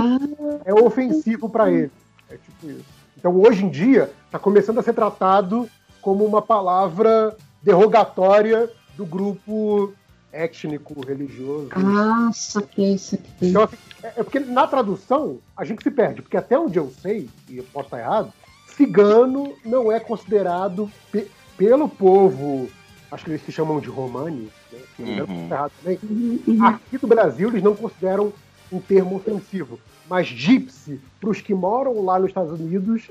é 0.64 0.74
ofensivo 0.74 1.50
para 1.50 1.70
ele. 1.70 1.92
É 2.30 2.36
tipo 2.36 2.70
isso. 2.70 2.86
Então 3.18 3.38
hoje 3.38 3.66
em 3.66 3.70
dia 3.70 4.10
está 4.26 4.40
começando 4.40 4.80
a 4.80 4.82
ser 4.82 4.94
tratado 4.94 5.70
como 6.02 6.24
uma 6.26 6.42
palavra 6.42 7.36
derrogatória 7.62 8.70
do 8.96 9.06
grupo 9.06 9.94
étnico, 10.32 11.06
religioso. 11.06 11.68
Ah, 11.76 12.32
saquei, 12.34 12.98
saquei. 12.98 13.50
Então, 13.50 13.64
assim, 13.64 13.76
é, 14.02 14.08
é 14.16 14.24
porque 14.24 14.40
na 14.40 14.66
tradução 14.66 15.40
a 15.58 15.66
gente 15.66 15.84
se 15.84 15.92
perde, 15.92 16.22
porque 16.22 16.38
até 16.38 16.58
onde 16.58 16.80
eu 16.80 16.94
sei, 17.02 17.30
e 17.50 17.58
eu 17.58 17.66
posso 17.74 17.88
estar 17.88 18.00
errado, 18.00 18.32
cigano 18.68 19.54
não 19.66 19.92
é 19.92 20.00
considerado 20.00 20.90
pe- 21.12 21.30
pelo 21.58 21.90
povo, 21.90 22.70
acho 23.12 23.26
que 23.26 23.32
eles 23.32 23.42
se 23.42 23.52
chamam 23.52 23.80
de 23.80 23.90
romani, 23.90 24.50
né? 24.72 24.80
se 24.96 25.02
não 25.04 25.26
Uhum. 25.26 25.44
estar 25.44 25.56
errado 25.56 25.72
também. 25.78 26.00
Aqui 26.64 26.98
no 27.02 27.08
Brasil 27.08 27.50
eles 27.50 27.62
não 27.64 27.76
consideram 27.76 28.34
um 28.72 28.80
termo 28.80 29.18
ofensivo, 29.18 29.80
mas 30.10 30.28
gypsy, 30.28 31.00
para 31.20 31.30
os 31.30 31.42
que 31.42 31.54
moram 31.54 32.02
lá 32.04 32.18
nos 32.18 32.30
Estados 32.30 32.58
Unidos, 32.58 33.10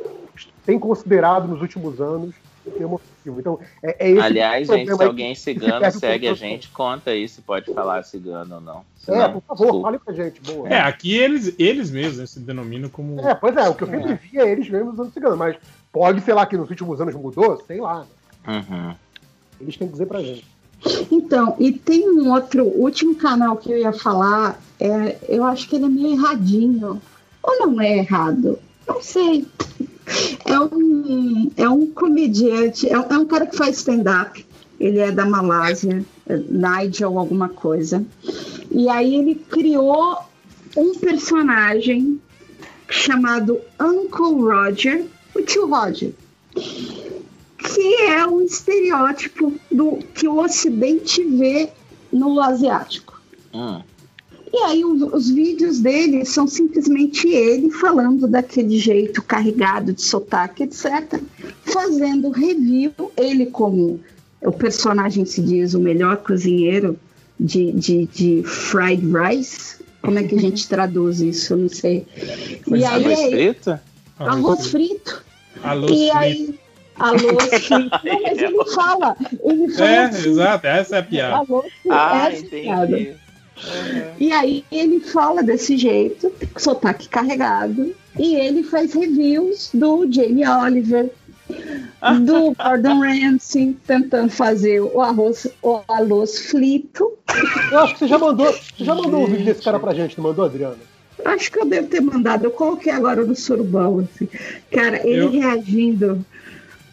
tem 0.65 0.78
considerado 0.78 1.49
nos 1.49 1.60
últimos 1.60 2.00
anos 2.00 2.34
um 2.66 2.70
termo 2.70 2.94
ofensivo. 2.94 3.40
Então, 3.40 3.58
é, 3.83 4.06
é 4.06 4.10
esse 4.10 4.20
Aliás, 4.20 4.66
gente, 4.66 4.97
se 4.97 5.02
alguém 5.02 5.34
se 5.36 5.42
cigano 5.42 5.86
um 5.86 5.90
segue 5.90 6.28
a 6.28 6.34
gente, 6.34 6.70
conta 6.70 7.10
aí 7.10 7.28
se 7.28 7.42
pode 7.42 7.72
falar 7.74 8.02
cigano 8.04 8.54
ou 8.54 8.60
não. 8.60 8.78
É, 8.78 8.84
Senão, 8.97 9.33
por 9.33 9.42
favor, 9.42 9.65
desculpa. 9.65 9.86
fale 9.86 9.99
pra 9.99 10.15
gente. 10.15 10.40
Boa. 10.40 10.68
É, 10.68 10.81
aqui 10.81 11.15
eles, 11.15 11.54
eles 11.58 11.90
mesmos 11.90 12.18
né, 12.18 12.26
se 12.26 12.40
denominam 12.40 12.88
como. 12.88 13.20
É, 13.20 13.34
pois 13.34 13.54
é, 13.56 13.68
o 13.68 13.74
que 13.74 13.84
eu 13.84 13.88
sempre 13.88 14.15
vi 14.15 14.38
é 14.38 14.50
eles 14.50 14.68
mesmos 14.70 14.94
usando 14.94 15.12
cigano, 15.12 15.36
mas 15.36 15.56
pode, 15.92 16.20
sei 16.22 16.33
lá, 16.33 16.47
que 16.47 16.56
nos 16.56 16.70
últimos 16.70 17.00
anos 17.00 17.15
mudou, 17.15 17.62
sei 17.66 17.81
lá. 17.81 18.06
né? 18.47 18.65
Uhum. 18.70 18.94
Eles 19.60 19.76
têm 19.76 19.87
que 19.89 19.93
dizer 19.93 20.07
pra 20.07 20.23
gente. 20.23 20.44
Então, 21.10 21.57
e 21.59 21.73
tem 21.73 22.09
um 22.10 22.31
outro, 22.33 22.65
último 22.65 23.15
canal 23.15 23.57
que 23.57 23.71
eu 23.71 23.78
ia 23.78 23.93
falar, 23.93 24.60
é, 24.78 25.19
eu 25.28 25.44
acho 25.44 25.69
que 25.69 25.76
ele 25.76 25.85
é 25.85 25.89
meio 25.89 26.12
erradinho. 26.15 27.01
Ou 27.43 27.59
não 27.67 27.81
é 27.81 27.99
errado? 27.99 28.59
Não 28.89 29.03
sei. 29.03 29.47
É 30.44 30.59
um, 30.59 31.51
é 31.57 31.69
um 31.69 31.87
comediante, 31.87 32.89
é, 32.89 32.99
um- 32.99 33.05
é 33.10 33.19
um 33.19 33.26
cara 33.26 33.47
que 33.47 33.57
faz 33.57 33.76
stand-up. 33.78 34.44
Ele 34.78 34.99
é 34.99 35.12
da 35.12 35.26
Malásia, 35.26 36.05
é 36.26 36.37
Nigel 36.37 37.19
alguma 37.19 37.49
coisa. 37.51 38.05
E 38.71 38.89
aí 38.89 39.15
ele 39.15 39.35
criou 39.35 40.17
um 40.76 40.94
personagem 40.94 42.19
chamado 42.89 43.60
Uncle 43.81 44.41
Roger, 44.43 45.05
o 45.35 45.43
tio 45.43 45.67
Roger. 45.69 46.12
Que 47.74 47.94
é 48.03 48.26
o 48.26 48.40
estereótipo 48.42 49.53
do 49.70 49.99
que 50.15 50.26
o 50.28 50.38
Ocidente 50.42 51.22
vê 51.24 51.69
no 52.12 52.40
asiático. 52.40 53.20
E 54.53 54.56
aí 54.65 54.85
o- 54.85 55.15
os 55.15 55.31
vídeos 55.31 55.78
dele 55.78 56.24
são 56.24 56.47
simplesmente 56.47 57.28
ele 57.28 57.70
falando 57.70 58.26
daquele 58.26 58.78
jeito 58.78 59.22
carregado 59.22 59.92
de 59.92 60.03
sotaque, 60.03 60.65
etc. 60.65 61.20
Fazendo 61.65 62.31
review, 62.31 62.92
ele 63.17 63.47
como 63.47 64.01
o 64.42 64.51
personagem 64.53 65.24
se 65.24 65.40
diz 65.40 65.74
o 65.74 65.78
melhor 65.81 66.17
cozinheiro 66.19 66.99
de, 67.38 67.70
de, 67.72 68.06
de 68.06 68.42
fried 68.42 69.03
rice. 69.06 69.76
Como 70.03 70.19
é 70.19 70.24
que 70.24 70.35
a 70.35 70.38
gente 70.40 70.67
traduz 70.69 71.20
isso? 71.20 71.53
Eu 71.53 71.56
não 71.58 71.69
sei. 71.69 72.06
E 72.67 72.74
aí 72.74 72.85
Arroz 72.85 73.19
é 73.20 73.31
frito? 73.31 73.78
arroz 74.19 74.67
frito. 74.67 75.24
Alô, 75.62 75.88
e 75.90 76.10
aí, 76.10 76.54
alô, 77.00 77.40
frito. 77.50 78.00
Não, 78.04 78.22
mas 78.22 78.38
ele 78.38 78.65
fala, 78.74 79.16
ele 79.44 79.68
fala 79.70 79.88
É, 79.90 79.99
assim, 80.04 80.28
exato, 80.31 80.66
essa 80.66 80.97
é 80.97 80.99
a 80.99 81.02
piada. 81.02 81.36
alô, 81.36 81.62
frito, 81.62 81.88
Ah, 81.90 82.28
essa 82.31 82.44
é 82.44 82.47
a 82.47 82.50
piada. 82.62 83.16
E 84.18 84.33
aí 84.33 84.65
ele 84.72 85.00
fala 85.00 85.42
desse 85.42 85.76
jeito, 85.76 86.33
sotaque 86.56 87.08
carregado, 87.08 87.94
e 88.18 88.34
ele 88.36 88.62
faz 88.62 88.94
reviews 88.94 89.70
do 89.74 90.06
Jamie 90.10 90.47
Oliver, 90.47 91.10
do 92.22 92.54
Gordon 92.56 93.00
Ramsay, 93.00 93.76
tentando 93.86 94.31
fazer 94.31 94.81
o 94.81 95.00
arroz, 95.02 95.47
o 95.62 95.81
arroz 95.88 96.38
frito. 96.50 97.12
Eu 97.70 97.78
acho 97.81 97.92
que 97.94 97.99
você 98.00 98.08
já 98.08 98.18
mandou, 98.18 98.47
você 98.50 98.84
já 98.84 98.94
mandou 98.94 99.22
um 99.22 99.26
vídeo 99.26 99.44
desse 99.44 99.62
cara 99.62 99.78
pra 99.78 99.92
gente, 99.92 100.16
não 100.16 100.24
mandou, 100.24 100.44
Adriana? 100.47 100.76
Acho 101.22 101.52
que 101.52 101.58
eu 101.60 101.66
devo 101.66 101.86
ter 101.86 102.00
mandado, 102.00 102.44
eu 102.47 102.50
coloquei 102.50 102.90
agora 102.90 103.22
no 103.26 103.36
surubão, 103.36 103.99
assim. 104.00 104.26
Cara, 104.70 105.06
ele 105.06 105.20
Eu- 105.24 105.31
reagindo 105.31 106.24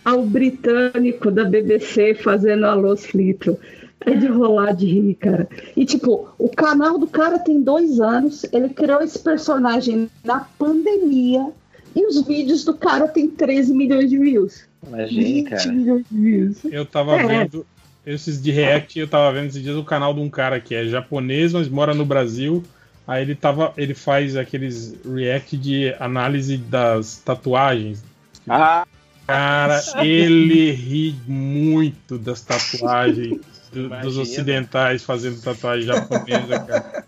ao 0.07 0.23
britânico 0.25 1.29
da 1.29 1.43
BBC 1.43 2.15
fazendo 2.15 2.65
arroz 2.65 3.06
frito. 3.06 3.59
É 4.06 4.11
de 4.15 4.27
rolar 4.27 4.72
de 4.72 4.85
rir, 4.85 5.15
cara. 5.15 5.49
E 5.75 5.83
tipo, 5.83 6.29
o 6.40 6.47
canal 6.47 6.97
do 6.97 7.07
cara 7.07 7.38
tem 7.40 7.61
dois 7.61 7.99
anos, 7.99 8.45
ele 8.53 8.69
criou 8.69 9.01
esse 9.01 9.19
personagem 9.19 10.09
na 10.23 10.47
pandemia 10.57 11.51
e 11.93 12.06
os 12.06 12.25
vídeos 12.25 12.63
do 12.63 12.73
cara 12.73 13.06
tem 13.09 13.27
13 13.27 13.73
milhões 13.73 14.09
de 14.09 14.17
views. 14.17 14.63
Imagina, 14.88 15.22
20 15.23 15.49
cara. 15.49 15.72
milhões 15.73 16.06
de 16.09 16.17
views. 16.22 16.57
Eu 16.72 16.85
tava 16.85 17.17
É. 17.17 17.27
vendo 17.27 17.65
esses 18.06 18.41
de 18.41 18.49
React, 18.51 18.99
eu 18.99 19.07
tava 19.09 19.33
vendo 19.33 19.47
esses 19.47 19.61
dias 19.61 19.75
o 19.75 19.83
canal 19.83 20.13
de 20.13 20.22
um 20.22 20.29
cara 20.29 20.61
que 20.61 20.73
é 20.73 20.85
japonês, 20.85 21.51
mas 21.51 21.67
mora 21.67 21.93
no 21.93 22.06
Brasil. 22.06 22.63
Aí 23.06 23.23
ele 23.23 23.35
tava, 23.35 23.73
ele 23.75 23.93
faz 23.93 24.38
aqueles 24.38 24.95
react 25.03 25.57
de 25.57 25.93
análise 25.99 26.56
das 26.56 27.17
tatuagens. 27.17 28.01
Ah, 28.47 28.85
Cara, 29.27 29.81
ele 30.06 30.72
ri 30.72 31.13
muito 31.27 32.17
das 32.17 32.42
tatuagens 32.42 33.42
do- 33.74 33.90
dos 34.01 34.17
ocidentais 34.17 35.03
fazendo 35.03 35.42
tatuagem 35.42 35.85
japonesa, 35.85 36.60
cara. 36.61 37.06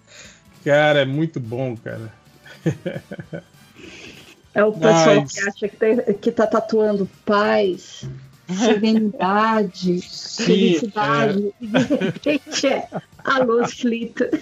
Cara, 0.66 1.00
é 1.02 1.06
muito 1.06 1.40
bom, 1.40 1.78
cara. 1.78 2.12
É 4.54 4.64
o 4.64 4.74
pessoal 4.74 5.22
Mas- 5.22 5.32
que 5.32 5.40
acha 5.48 5.68
que, 5.70 5.78
tem- 5.78 6.14
que 6.20 6.32
tá 6.32 6.46
tatuando 6.46 7.10
paz, 7.26 8.04
serenidade, 8.50 10.02
Sim, 10.02 10.44
felicidade, 10.44 11.54
e 11.62 11.68
de 11.68 11.78
repente 11.96 12.68
é 12.68 12.88
arroz 13.24 13.74
frito. 13.76 14.26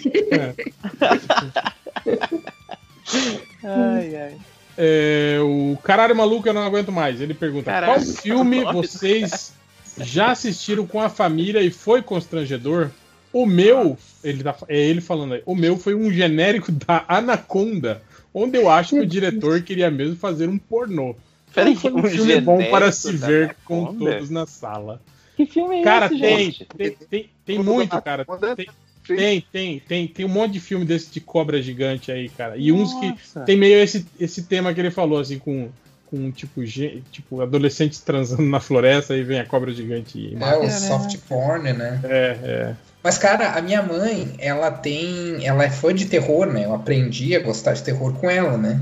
Ai, 3.63 4.15
ai. 4.15 4.38
É, 4.77 5.40
o 5.42 5.77
Caralho 5.83 6.15
Maluco 6.15 6.47
eu 6.47 6.53
não 6.53 6.63
aguento 6.63 6.92
mais. 6.92 7.19
Ele 7.19 7.33
pergunta: 7.33 7.72
Caralho, 7.72 7.93
qual 7.93 8.15
filme 8.15 8.61
nossa. 8.61 8.74
vocês 8.74 9.53
já 9.99 10.31
assistiram 10.31 10.85
com 10.85 11.01
a 11.01 11.10
família 11.10 11.61
e 11.61 11.72
foi 11.72 12.01
constrangedor? 12.01 12.92
O 13.33 13.45
meu, 13.45 13.97
ele 14.24 14.43
tá, 14.43 14.56
é 14.69 14.77
ele 14.79 15.01
falando 15.01 15.33
aí, 15.33 15.43
o 15.45 15.56
meu 15.56 15.77
foi 15.77 15.93
um 15.93 16.11
genérico 16.11 16.72
da 16.72 17.03
Anaconda, 17.08 18.01
onde 18.33 18.58
eu 18.58 18.69
acho 18.69 18.95
que 18.95 19.01
o 19.01 19.06
diretor 19.06 19.61
queria 19.61 19.92
mesmo 19.92 20.15
fazer 20.15 20.47
um 20.47 20.58
pornô. 20.58 21.15
Peraí, 21.53 21.74
Não 21.74 21.81
foi 21.81 21.92
um 21.92 21.99
um 21.99 22.03
filme 22.03 22.42
bom 22.42 22.63
para 22.69 22.92
se 22.92 23.11
ver 23.11 23.56
com 23.65 23.93
todos 23.95 24.29
na 24.29 24.45
sala. 24.45 25.01
Que 25.35 25.45
filme 25.45 25.81
é 25.81 25.83
Cara, 25.83 26.06
esse, 26.08 26.19
tem, 26.19 26.38
gente? 26.38 26.65
tem, 26.65 26.92
tem, 27.10 27.29
tem 27.45 27.60
muito, 27.60 28.01
cara. 28.01 28.26
Tem, 28.56 28.67
tem, 29.15 29.45
tem, 29.51 29.79
tem, 29.79 30.07
tem 30.07 30.25
um 30.25 30.29
monte 30.29 30.53
de 30.53 30.59
filme 30.59 30.85
desse 30.85 31.11
de 31.11 31.19
cobra 31.19 31.61
gigante 31.61 32.11
aí, 32.11 32.29
cara. 32.29 32.57
E 32.57 32.72
uns 32.72 32.93
que 32.93 33.07
Nossa. 33.07 33.41
tem 33.41 33.57
meio 33.57 33.79
esse, 33.79 34.06
esse 34.19 34.43
tema 34.43 34.73
que 34.73 34.79
ele 34.79 34.91
falou, 34.91 35.19
assim, 35.19 35.40
com, 35.40 35.69
com 36.06 36.31
tipo, 36.31 36.63
tipo, 37.11 37.41
adolescentes 37.41 37.99
transando 37.99 38.43
na 38.43 38.59
floresta 38.59 39.15
e 39.15 39.23
vem 39.23 39.40
a 39.40 39.45
cobra 39.45 39.73
gigante 39.73 40.17
e 40.17 40.38
É, 40.41 40.57
o 40.57 40.69
soft 40.69 41.17
porn, 41.27 41.73
né? 41.73 41.99
É, 42.03 42.38
é. 42.43 42.75
Mas, 43.03 43.17
cara, 43.17 43.51
a 43.51 43.61
minha 43.61 43.81
mãe, 43.81 44.35
ela 44.38 44.69
tem. 44.69 45.45
Ela 45.45 45.63
é 45.63 45.69
fã 45.69 45.93
de 45.93 46.06
terror, 46.06 46.45
né? 46.45 46.65
Eu 46.65 46.73
aprendi 46.73 47.35
a 47.35 47.40
gostar 47.40 47.73
de 47.73 47.83
terror 47.83 48.13
com 48.13 48.29
ela, 48.29 48.57
né? 48.57 48.81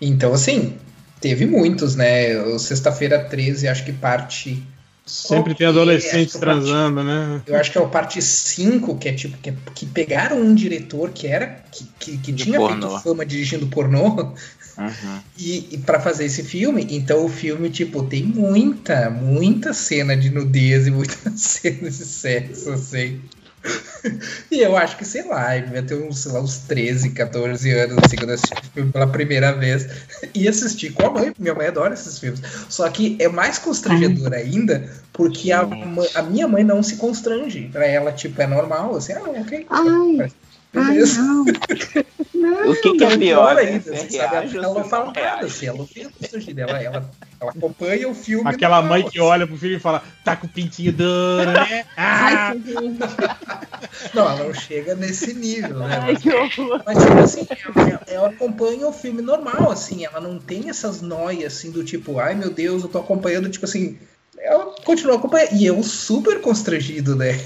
Então, 0.00 0.32
assim, 0.32 0.76
teve 1.20 1.46
muitos, 1.46 1.94
né? 1.94 2.36
O 2.42 2.58
Sexta-feira 2.58 3.18
13, 3.18 3.68
acho 3.68 3.84
que 3.84 3.92
parte. 3.92 4.62
Sempre 5.10 5.54
tem 5.54 5.66
adolescentes 5.66 6.36
parte- 6.36 6.40
transando, 6.40 7.02
né? 7.02 7.42
Eu 7.46 7.56
acho 7.56 7.72
que 7.72 7.78
é 7.78 7.80
o 7.80 7.88
parte 7.88 8.22
5, 8.22 8.96
que 8.96 9.08
é 9.08 9.12
tipo, 9.12 9.36
que, 9.38 9.52
que 9.74 9.86
pegaram 9.86 10.40
um 10.40 10.54
diretor 10.54 11.10
que 11.10 11.26
era. 11.26 11.62
que, 11.72 11.84
que, 11.98 12.16
que 12.18 12.32
tinha 12.32 12.58
pornô. 12.58 12.88
feito 12.90 13.02
fama 13.02 13.26
dirigindo 13.26 13.66
pornô. 13.66 14.34
Uhum. 14.78 15.20
E, 15.36 15.68
e 15.72 15.78
para 15.78 15.98
fazer 16.00 16.26
esse 16.26 16.42
filme, 16.42 16.86
então 16.90 17.24
o 17.24 17.28
filme, 17.28 17.70
tipo, 17.70 18.02
tem 18.02 18.22
muita, 18.22 19.08
muita 19.10 19.72
cena 19.72 20.14
de 20.16 20.30
nudez 20.30 20.86
e 20.86 20.90
muita 20.90 21.16
cena 21.36 21.88
de 21.90 21.92
sexo, 21.92 22.70
assim. 22.70 23.20
E 24.50 24.60
eu 24.60 24.76
acho 24.76 24.96
que, 24.96 25.04
sei 25.04 25.26
lá, 25.26 25.56
eu 25.56 25.64
devia 25.64 25.82
ter 25.82 25.94
uns, 25.94 26.20
sei 26.20 26.32
lá, 26.32 26.40
uns 26.40 26.58
13, 26.58 27.10
14 27.10 27.70
anos, 27.70 27.98
assim, 28.04 28.16
quando 28.16 28.30
eu 28.30 28.34
assisti 28.34 28.54
o 28.54 28.70
filme 28.72 28.92
pela 28.92 29.06
primeira 29.06 29.52
vez. 29.52 29.86
E 30.34 30.48
assisti 30.48 30.90
com 30.90 31.06
a 31.06 31.10
mãe, 31.10 31.32
minha 31.38 31.54
mãe 31.54 31.66
adora 31.66 31.94
esses 31.94 32.18
filmes. 32.18 32.40
Só 32.68 32.88
que 32.88 33.16
é 33.18 33.28
mais 33.28 33.58
constrangedor 33.58 34.32
ainda, 34.32 34.88
porque 35.12 35.50
a, 35.50 35.66
a 36.14 36.22
minha 36.22 36.46
mãe 36.46 36.62
não 36.62 36.82
se 36.82 36.96
constrange. 36.96 37.68
Pra 37.72 37.86
ela, 37.86 38.12
tipo, 38.12 38.40
é 38.40 38.46
normal, 38.46 38.96
assim, 38.96 39.12
ah, 39.12 39.22
ok. 39.22 39.66
Ai, 39.68 40.30
ai, 40.74 40.98
não. 40.98 41.44
não. 41.44 41.44
O 42.70 42.74
que, 42.74 42.96
que 42.96 43.04
é 43.04 43.08
pior, 43.08 43.18
pior 43.18 43.54
né? 43.54 43.62
ainda, 43.62 43.92
assim, 43.92 44.16
sabe? 44.16 44.56
Ela 44.56 44.74
não 44.74 44.84
fala 44.84 45.12
nada, 45.12 45.46
assim, 45.46 45.66
ela 45.66 45.78
não 45.78 45.86
fica 45.86 46.08
constrangida, 46.08 46.62
ela, 46.62 46.82
ela, 46.82 47.10
ela 47.38 47.50
acompanha 47.50 48.08
o 48.08 48.14
filme. 48.14 48.48
Aquela 48.48 48.80
mãe 48.80 49.02
que 49.06 49.20
olha 49.20 49.46
pro 49.46 49.58
filho 49.58 49.76
e 49.76 49.80
fala, 49.80 50.02
tá 50.24 50.36
com 50.36 50.46
o 50.46 50.50
pintinho 50.50 50.92
duro, 50.92 51.50
né? 51.50 51.84
Ah! 51.96 52.54
Que. 52.54 54.14
Não, 54.14 54.22
ela 54.22 54.44
não 54.44 54.54
chega 54.54 54.94
nesse 54.94 55.34
nível, 55.34 55.80
né? 55.80 55.98
Ai, 56.02 56.16
que 56.16 56.30
horror. 56.30 56.82
Mas, 56.86 56.98
tipo 56.98 57.18
assim, 57.18 57.46
ela, 57.50 58.00
ela 58.06 58.28
acompanha 58.28 58.86
o 58.86 58.92
filme 58.92 59.20
normal, 59.20 59.70
assim, 59.70 60.04
ela 60.04 60.20
não 60.20 60.38
tem 60.38 60.70
essas 60.70 61.02
noias, 61.02 61.54
assim, 61.54 61.70
do 61.70 61.84
tipo, 61.84 62.18
ai 62.18 62.34
meu 62.34 62.50
Deus, 62.50 62.82
eu 62.82 62.88
tô 62.88 62.98
acompanhando, 62.98 63.50
tipo 63.50 63.66
assim, 63.66 63.98
ela 64.38 64.74
continua 64.84 65.16
acompanhando. 65.16 65.52
E 65.52 65.66
eu 65.66 65.82
super 65.82 66.40
constrangido, 66.40 67.14
né? 67.14 67.38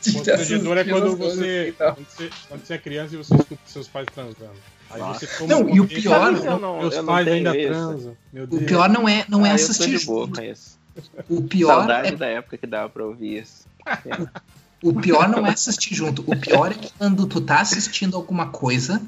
De 0.00 0.12
Constrangedor 0.12 0.76
é 0.76 0.80
assistir 0.80 1.00
quando 1.00 1.12
as 1.12 1.18
coisas 1.18 1.38
você, 1.38 1.68
e 1.68 1.72
tal. 1.72 1.94
quando 1.94 2.06
você. 2.08 2.30
Quando 2.48 2.64
você 2.66 2.74
é 2.74 2.78
criança 2.78 3.14
e 3.14 3.18
você 3.18 3.34
escuta 3.34 3.60
seus 3.66 3.88
pais 3.88 4.06
transando. 4.14 4.54
Aí 4.90 5.00
Nossa. 5.00 5.20
você 5.20 5.26
toma 5.38 5.48
Não, 5.54 5.62
um 5.62 5.76
e 5.76 5.80
o 5.80 5.86
pior- 5.86 6.32
"Não, 6.32 6.44
Eu 6.44 6.58
não- 6.60 6.78
meus 6.80 6.94
eu 6.94 7.02
não 7.02 7.12
pais 7.14 7.28
ainda 7.28 7.56
isso. 7.56 7.68
transam. 7.68 8.16
Meu 8.32 8.44
O 8.44 8.46
Deus. 8.46 8.62
pior 8.64 8.88
não 8.88 9.08
é, 9.08 9.24
não 9.28 9.46
é 9.46 9.50
Ah, 9.50 9.52
eu 9.54 9.58
tô 9.58 9.64
assistir 9.64 9.98
de 9.98 10.06
boa 10.06 10.26
junto. 10.26 10.38
com 10.40 10.44
isso. 10.44 10.78
O 11.28 11.42
pior 11.42 11.76
Saudade 11.78 12.08
é 12.08 12.16
da 12.16 12.26
época 12.26 12.56
que 12.58 12.66
dava 12.66 12.88
pra 12.88 13.04
ouvir 13.04 13.40
isso. 13.42 13.64
O 14.82 14.94
pior 14.94 15.28
não 15.28 15.46
é 15.46 15.50
assistir 15.50 15.94
junto. 15.94 16.24
O 16.26 16.34
pior 16.34 16.72
é 16.72 16.88
quando 16.96 17.26
tu 17.26 17.38
tá 17.42 17.60
assistindo 17.60 18.16
alguma 18.16 18.46
coisa 18.48 19.02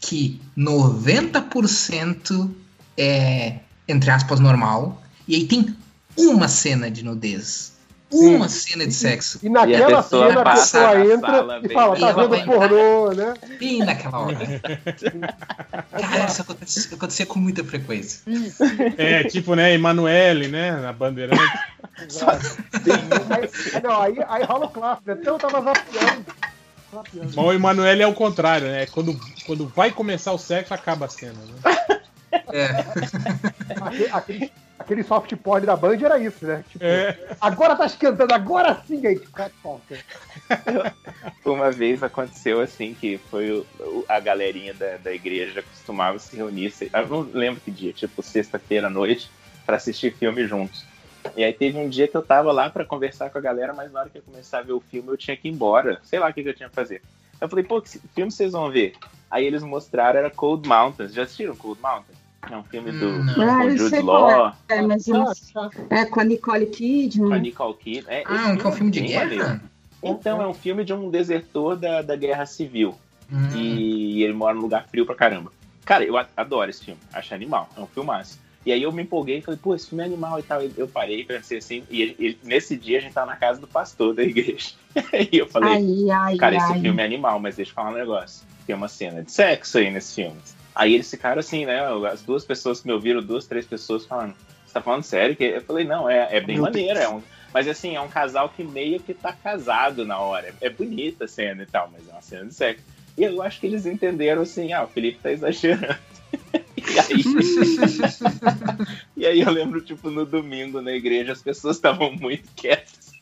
que 0.00 0.40
90% 0.56 2.48
é, 2.96 3.58
entre 3.88 4.10
aspas, 4.10 4.38
normal, 4.40 5.02
e 5.26 5.34
aí 5.34 5.44
tem 5.46 5.74
uma 6.16 6.48
cena 6.48 6.90
de 6.90 7.04
nudez. 7.04 7.72
Uma 8.18 8.48
cena 8.48 8.86
de 8.86 8.92
sexo. 8.92 9.38
E 9.42 9.48
naquela 9.48 10.02
pessoa 10.02 10.28
cena 10.28 10.40
a 10.40 10.44
passa 10.44 10.78
pessoa 10.78 11.14
entra 11.14 11.60
e 11.62 11.68
fala, 11.72 11.96
E 11.96 12.00
tá 12.00 12.12
vendo 12.12 12.44
pornô, 12.44 13.12
né? 13.12 13.34
Bem 13.58 13.78
naquela 13.78 14.20
hora. 14.20 14.36
Cara, 15.92 16.26
isso 16.26 16.42
acontecia, 16.42 16.96
acontecia 16.96 17.26
com 17.26 17.38
muita 17.38 17.64
frequência. 17.64 18.20
É, 18.96 19.24
tipo, 19.24 19.54
né, 19.54 19.74
Emanuele, 19.74 20.48
né, 20.48 20.72
na 20.72 20.92
Bandeirante. 20.92 21.42
Aí, 23.30 23.82
não, 23.82 24.02
aí, 24.02 24.16
aí 24.28 24.44
rola 24.44 24.66
o 24.66 24.70
clássico, 24.70 25.10
né? 25.10 25.16
Então 25.20 25.34
eu 25.34 25.38
tava 25.38 25.60
zapeando. 25.62 26.24
Mas 26.92 27.36
o 27.36 27.52
Emanuele 27.52 28.02
é 28.02 28.06
o 28.06 28.14
contrário, 28.14 28.68
né? 28.68 28.86
Quando, 28.86 29.18
quando 29.44 29.66
vai 29.68 29.90
começar 29.90 30.32
o 30.32 30.38
sexo, 30.38 30.72
acaba 30.72 31.06
a 31.06 31.08
cena, 31.08 31.34
né? 31.34 31.95
Aquele, 33.80 34.08
aquele, 34.12 34.52
aquele 34.78 35.02
soft 35.02 35.34
porn 35.36 35.66
da 35.66 35.76
Band 35.76 35.96
era 36.02 36.18
isso, 36.18 36.46
né? 36.46 36.64
Tipo, 36.68 36.84
É. 36.84 37.16
agora 37.40 37.76
tá 37.76 37.86
esquentando, 37.86 38.32
agora 38.32 38.82
sim, 38.86 39.06
aí. 39.06 39.20
Uma 41.44 41.70
vez 41.70 42.02
aconteceu 42.02 42.60
assim 42.60 42.94
que 42.94 43.18
foi 43.30 43.50
o- 43.50 43.66
o- 43.80 44.04
a 44.08 44.18
galerinha 44.20 44.74
da, 44.74 44.96
da 44.96 45.12
igreja 45.12 45.62
costumava 45.62 46.18
se 46.18 46.36
reunir, 46.36 46.70
se- 46.70 46.90
eu 46.92 47.08
não 47.08 47.20
lembro 47.22 47.60
que 47.60 47.70
dia, 47.70 47.92
tipo 47.92 48.22
sexta-feira 48.22 48.86
à 48.88 48.90
noite, 48.90 49.30
pra 49.64 49.76
assistir 49.76 50.16
filme 50.16 50.46
juntos. 50.46 50.84
E 51.36 51.42
aí 51.42 51.52
teve 51.52 51.76
um 51.76 51.88
dia 51.88 52.06
que 52.06 52.16
eu 52.16 52.22
tava 52.22 52.52
lá 52.52 52.70
pra 52.70 52.84
conversar 52.84 53.30
com 53.30 53.38
a 53.38 53.40
galera, 53.40 53.72
mas 53.74 53.90
na 53.92 54.00
hora 54.00 54.10
que 54.10 54.18
eu 54.18 54.22
começar 54.22 54.58
a 54.60 54.62
ver 54.62 54.72
o 54.72 54.80
filme 54.80 55.08
eu 55.10 55.16
tinha 55.16 55.36
que 55.36 55.48
ir 55.48 55.52
embora. 55.52 55.98
Sei 56.04 56.18
lá 56.20 56.28
o 56.30 56.32
que, 56.32 56.42
que 56.42 56.48
eu 56.48 56.54
tinha 56.54 56.68
que 56.68 56.74
fazer. 56.74 57.02
Eu 57.40 57.48
falei, 57.48 57.64
pô, 57.64 57.80
que 57.80 57.98
filme 58.14 58.30
vocês 58.30 58.52
vão 58.52 58.70
ver? 58.70 58.94
Aí 59.30 59.44
eles 59.44 59.62
mostraram, 59.62 60.18
era 60.18 60.30
Cold 60.30 60.68
Mountains. 60.68 61.12
Já 61.12 61.22
assistiram 61.24 61.54
Cold 61.56 61.80
Mountains? 61.82 62.16
É 62.50 62.56
um 62.56 62.62
filme 62.62 62.92
do 62.92 63.08
Ah, 63.42 63.62
com 63.62 63.76
Jude 63.76 63.98
Law, 64.00 64.28
qual 64.30 64.56
é, 64.68 64.80
mas 64.82 65.08
eu 65.08 65.24
é 65.90 66.04
com 66.04 66.20
a 66.20 66.24
Nicole 66.24 66.66
Kidman. 66.66 67.28
com 67.28 67.34
a 67.34 67.38
Nicole 67.38 67.74
Kidman. 67.74 68.14
É, 68.14 68.22
Ah, 68.24 68.56
que 68.56 68.64
é 68.64 68.68
um 68.68 68.72
filme 68.72 68.90
de 68.92 69.00
bem 69.00 69.08
guerra? 69.08 69.24
maneiro. 69.24 69.60
Então, 70.02 70.40
é 70.40 70.46
um 70.46 70.54
filme 70.54 70.84
de 70.84 70.92
um 70.92 71.10
desertor 71.10 71.74
da, 71.76 72.02
da 72.02 72.14
Guerra 72.14 72.46
Civil. 72.46 72.94
Hum. 73.32 73.48
E 73.56 74.22
ele 74.22 74.32
mora 74.32 74.54
num 74.54 74.60
lugar 74.62 74.86
frio 74.86 75.04
pra 75.04 75.16
caramba. 75.16 75.50
Cara, 75.84 76.04
eu 76.04 76.14
adoro 76.36 76.70
esse 76.70 76.84
filme. 76.84 77.00
Acho 77.12 77.34
animal. 77.34 77.68
É 77.76 77.80
um 77.80 77.86
filmaço. 77.86 78.38
E 78.66 78.72
aí 78.72 78.82
eu 78.82 78.90
me 78.90 79.04
empolguei 79.04 79.38
e 79.38 79.42
falei, 79.42 79.60
pô, 79.62 79.76
esse 79.76 79.88
filme 79.88 80.02
é 80.02 80.06
animal 80.06 80.40
e 80.40 80.42
tal. 80.42 80.60
E 80.60 80.72
Eu 80.76 80.88
parei, 80.88 81.24
pensei 81.24 81.58
assim. 81.58 81.84
E 81.88 82.02
ele- 82.02 82.16
ele- 82.18 82.38
nesse 82.42 82.76
dia 82.76 82.98
a 82.98 83.00
gente 83.00 83.12
tava 83.14 83.28
na 83.30 83.36
casa 83.36 83.60
do 83.60 83.68
pastor 83.68 84.12
da 84.12 84.24
igreja. 84.24 84.70
e 85.32 85.38
eu 85.38 85.46
falei, 85.46 85.74
Ai, 85.74 86.10
ai, 86.10 86.36
cara, 86.36 86.56
esse 86.56 86.72
ai. 86.72 86.80
filme 86.80 87.00
é 87.00 87.04
animal, 87.06 87.38
mas 87.38 87.54
deixa 87.54 87.70
eu 87.70 87.74
falar 87.76 87.90
um 87.90 87.94
negócio. 87.94 88.44
Tem 88.66 88.74
uma 88.74 88.88
cena 88.88 89.22
de 89.22 89.30
sexo 89.30 89.78
aí 89.78 89.88
nesse 89.88 90.16
filme. 90.16 90.36
Aí 90.74 90.94
eles 90.94 91.08
ficaram 91.08 91.38
assim, 91.38 91.64
né? 91.64 91.80
As 92.10 92.22
duas 92.22 92.44
pessoas 92.44 92.80
que 92.80 92.88
me 92.88 92.92
ouviram, 92.92 93.22
duas, 93.22 93.46
três 93.46 93.64
pessoas 93.64 94.04
falando, 94.04 94.34
você 94.66 94.72
tá 94.74 94.82
falando 94.82 95.04
sério? 95.04 95.36
Que 95.36 95.44
Eu 95.44 95.62
falei, 95.62 95.84
não, 95.86 96.10
é, 96.10 96.36
é 96.36 96.40
bem 96.40 96.56
Meu 96.56 96.64
maneiro. 96.64 96.98
É 96.98 97.08
um, 97.08 97.22
mas 97.54 97.68
assim, 97.68 97.94
é 97.94 98.00
um 98.00 98.08
casal 98.08 98.48
que 98.48 98.64
meio 98.64 98.98
que 98.98 99.14
tá 99.14 99.32
casado 99.32 100.04
na 100.04 100.18
hora. 100.18 100.52
É 100.60 100.68
bonita 100.68 101.26
a 101.26 101.28
cena 101.28 101.62
e 101.62 101.66
tal, 101.66 101.88
mas 101.92 102.08
é 102.08 102.12
uma 102.12 102.20
cena 102.20 102.46
de 102.46 102.54
sexo. 102.54 102.82
E 103.16 103.22
eu 103.22 103.40
acho 103.40 103.60
que 103.60 103.66
eles 103.68 103.86
entenderam 103.86 104.42
assim, 104.42 104.72
ah, 104.72 104.82
o 104.82 104.88
Felipe 104.88 105.20
tá 105.22 105.30
exagerando. 105.30 105.96
e 106.76 106.98
aí. 106.98 107.22
e 109.16 109.26
aí 109.26 109.40
eu 109.40 109.50
lembro, 109.50 109.80
tipo, 109.80 110.10
no 110.10 110.24
domingo 110.26 110.80
na 110.80 110.92
igreja, 110.92 111.32
as 111.32 111.42
pessoas 111.42 111.76
estavam 111.76 112.12
muito 112.12 112.48
quietas. 112.54 113.12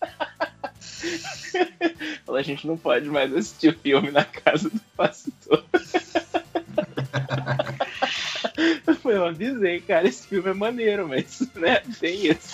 Falei, 2.24 2.40
a 2.40 2.44
gente 2.44 2.66
não 2.66 2.76
pode 2.76 3.08
mais 3.08 3.32
assistir 3.34 3.76
filme 3.78 4.10
na 4.10 4.24
casa 4.24 4.68
do 4.70 4.80
pastor. 4.96 5.64
Eu 9.04 9.26
avisei, 9.26 9.80
cara, 9.80 10.08
esse 10.08 10.26
filme 10.26 10.50
é 10.50 10.54
maneiro, 10.54 11.06
mas 11.06 11.40
né, 11.54 11.82
tem 12.00 12.26
isso. 12.26 12.48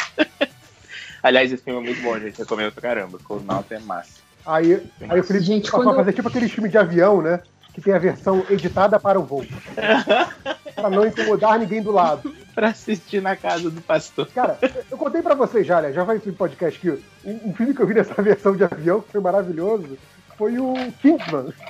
Aliás, 1.22 1.52
esse 1.52 1.62
filme 1.62 1.80
é 1.80 1.82
muito 1.82 2.02
bom, 2.02 2.18
gente. 2.18 2.38
Recomendo 2.38 2.72
pra 2.72 2.82
caramba. 2.82 3.18
Mountain 3.28 3.78
é 3.78 3.80
massa. 3.80 4.20
Aí, 4.44 4.82
aí 5.08 5.20
o 5.20 5.24
Felipe 5.24 5.44
Gente, 5.44 5.70
quando- 5.70 5.90
a 5.90 5.94
fazer 5.96 6.12
tipo 6.12 6.28
aquele 6.28 6.48
filme 6.48 6.68
de 6.68 6.78
avião, 6.78 7.20
né? 7.22 7.40
Que 7.72 7.80
tem 7.80 7.94
a 7.94 7.98
versão 7.98 8.44
editada 8.50 8.98
para 8.98 9.18
o 9.18 9.22
voo. 9.22 9.44
pra 10.74 10.90
não 10.90 11.06
incomodar 11.06 11.58
ninguém 11.58 11.82
do 11.82 11.92
lado. 11.92 12.34
pra 12.54 12.68
assistir 12.68 13.20
na 13.22 13.36
casa 13.36 13.70
do 13.70 13.80
pastor. 13.80 14.26
Cara, 14.28 14.58
eu 14.90 14.98
contei 14.98 15.22
pra 15.22 15.34
vocês 15.34 15.66
já, 15.66 15.80
né? 15.80 15.92
Já 15.92 16.04
vai 16.04 16.20
no 16.24 16.32
podcast 16.32 16.78
que 16.78 16.90
um, 16.90 17.40
um 17.44 17.54
filme 17.54 17.74
que 17.74 17.80
eu 17.80 17.86
vi 17.86 17.94
nessa 17.94 18.14
versão 18.22 18.56
de 18.56 18.64
avião, 18.64 19.00
que 19.00 19.12
foi 19.12 19.20
maravilhoso, 19.20 19.98
foi 20.36 20.58
o 20.58 20.74
Kingsman. 21.00 21.52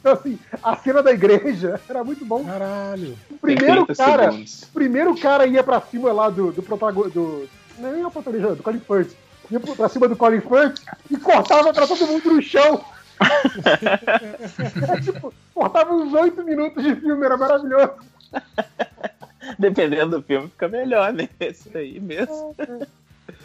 Então, 0.00 0.12
assim, 0.12 0.38
a 0.62 0.76
cena 0.76 1.02
da 1.02 1.12
igreja 1.12 1.80
era 1.88 2.04
muito 2.04 2.24
bom. 2.24 2.44
Caralho. 2.44 3.18
O 3.30 3.38
primeiro 3.38 3.84
30 3.84 3.94
cara, 3.94 4.30
segundos. 4.30 4.62
o 4.62 4.66
primeiro 4.68 5.16
cara 5.16 5.46
ia 5.46 5.62
pra 5.62 5.80
cima 5.80 6.12
lá 6.12 6.30
do, 6.30 6.52
do 6.52 6.62
protagonista. 6.62 7.18
Do, 7.18 7.48
não 7.78 7.88
é 7.88 7.92
nem 7.92 8.04
o 8.04 8.10
protagonista, 8.10 8.54
do 8.54 8.62
Colin 8.62 8.80
Firth. 8.80 9.12
Ia 9.50 9.60
pra 9.60 9.88
cima 9.88 10.08
do 10.08 10.16
Colin 10.16 10.40
Firth 10.40 10.80
e 11.10 11.16
cortava 11.16 11.72
pra 11.72 11.86
todo 11.86 12.06
mundo 12.06 12.32
no 12.32 12.42
chão. 12.42 12.82
É, 14.88 15.00
tipo, 15.00 15.32
cortava 15.54 15.92
uns 15.94 16.12
oito 16.14 16.42
minutos 16.44 16.82
de 16.82 16.94
filme, 16.96 17.24
era 17.24 17.36
maravilhoso. 17.36 17.92
Dependendo 19.58 20.18
do 20.18 20.22
filme, 20.22 20.48
fica 20.48 20.68
melhor, 20.68 21.12
né? 21.12 21.28
Esse 21.40 21.76
aí 21.76 21.98
mesmo. 22.00 22.54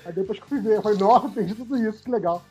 Aí 0.05 0.13
depois 0.13 0.37
que 0.39 0.45
eu 0.45 0.49
fui 0.49 0.59
ver, 0.61 0.77
eu 0.77 0.81
falei, 0.81 0.97
nossa, 0.97 1.29
perdi 1.29 1.55
tudo 1.55 1.77
isso, 1.77 2.03
que 2.03 2.11
legal. 2.11 2.43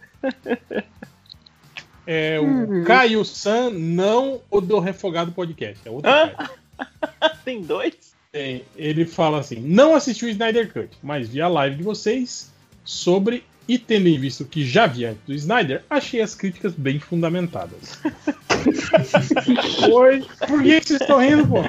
É, 2.06 2.38
o 2.40 2.44
Uhum. 2.44 2.85
Caio 2.85 3.24
San 3.24 3.71
não 3.71 4.40
o 4.51 4.60
do 4.60 4.78
Refogado 4.81 5.33
Podcast. 5.33 5.81
É 5.87 5.90
outro. 5.90 6.10
Tem 7.44 7.62
dois? 7.62 8.12
Tem. 8.33 8.65
Ele 8.76 9.05
fala 9.05 9.38
assim: 9.38 9.60
não 9.60 9.94
assisti 9.94 10.24
o 10.24 10.28
Snyder 10.28 10.72
Cut, 10.72 10.90
mas 11.03 11.28
vi 11.28 11.40
a 11.40 11.49
live 11.49 11.76
de 11.76 11.83
vocês 11.83 12.51
sobre. 12.85 13.44
E 13.69 13.78
tendo 13.78 14.09
em 14.09 14.19
vista 14.19 14.43
o 14.43 14.47
que 14.47 14.67
já 14.67 14.87
vi 14.87 15.05
antes 15.05 15.23
do 15.27 15.33
Snyder, 15.35 15.83
achei 15.89 16.21
as 16.21 16.35
críticas 16.35 16.73
bem 16.75 16.99
fundamentadas. 16.99 17.99
Oi, 19.91 20.25
por 20.47 20.62
que 20.62 20.81
vocês 20.81 21.01
estão 21.01 21.19
rindo, 21.19 21.47
pô? 21.47 21.62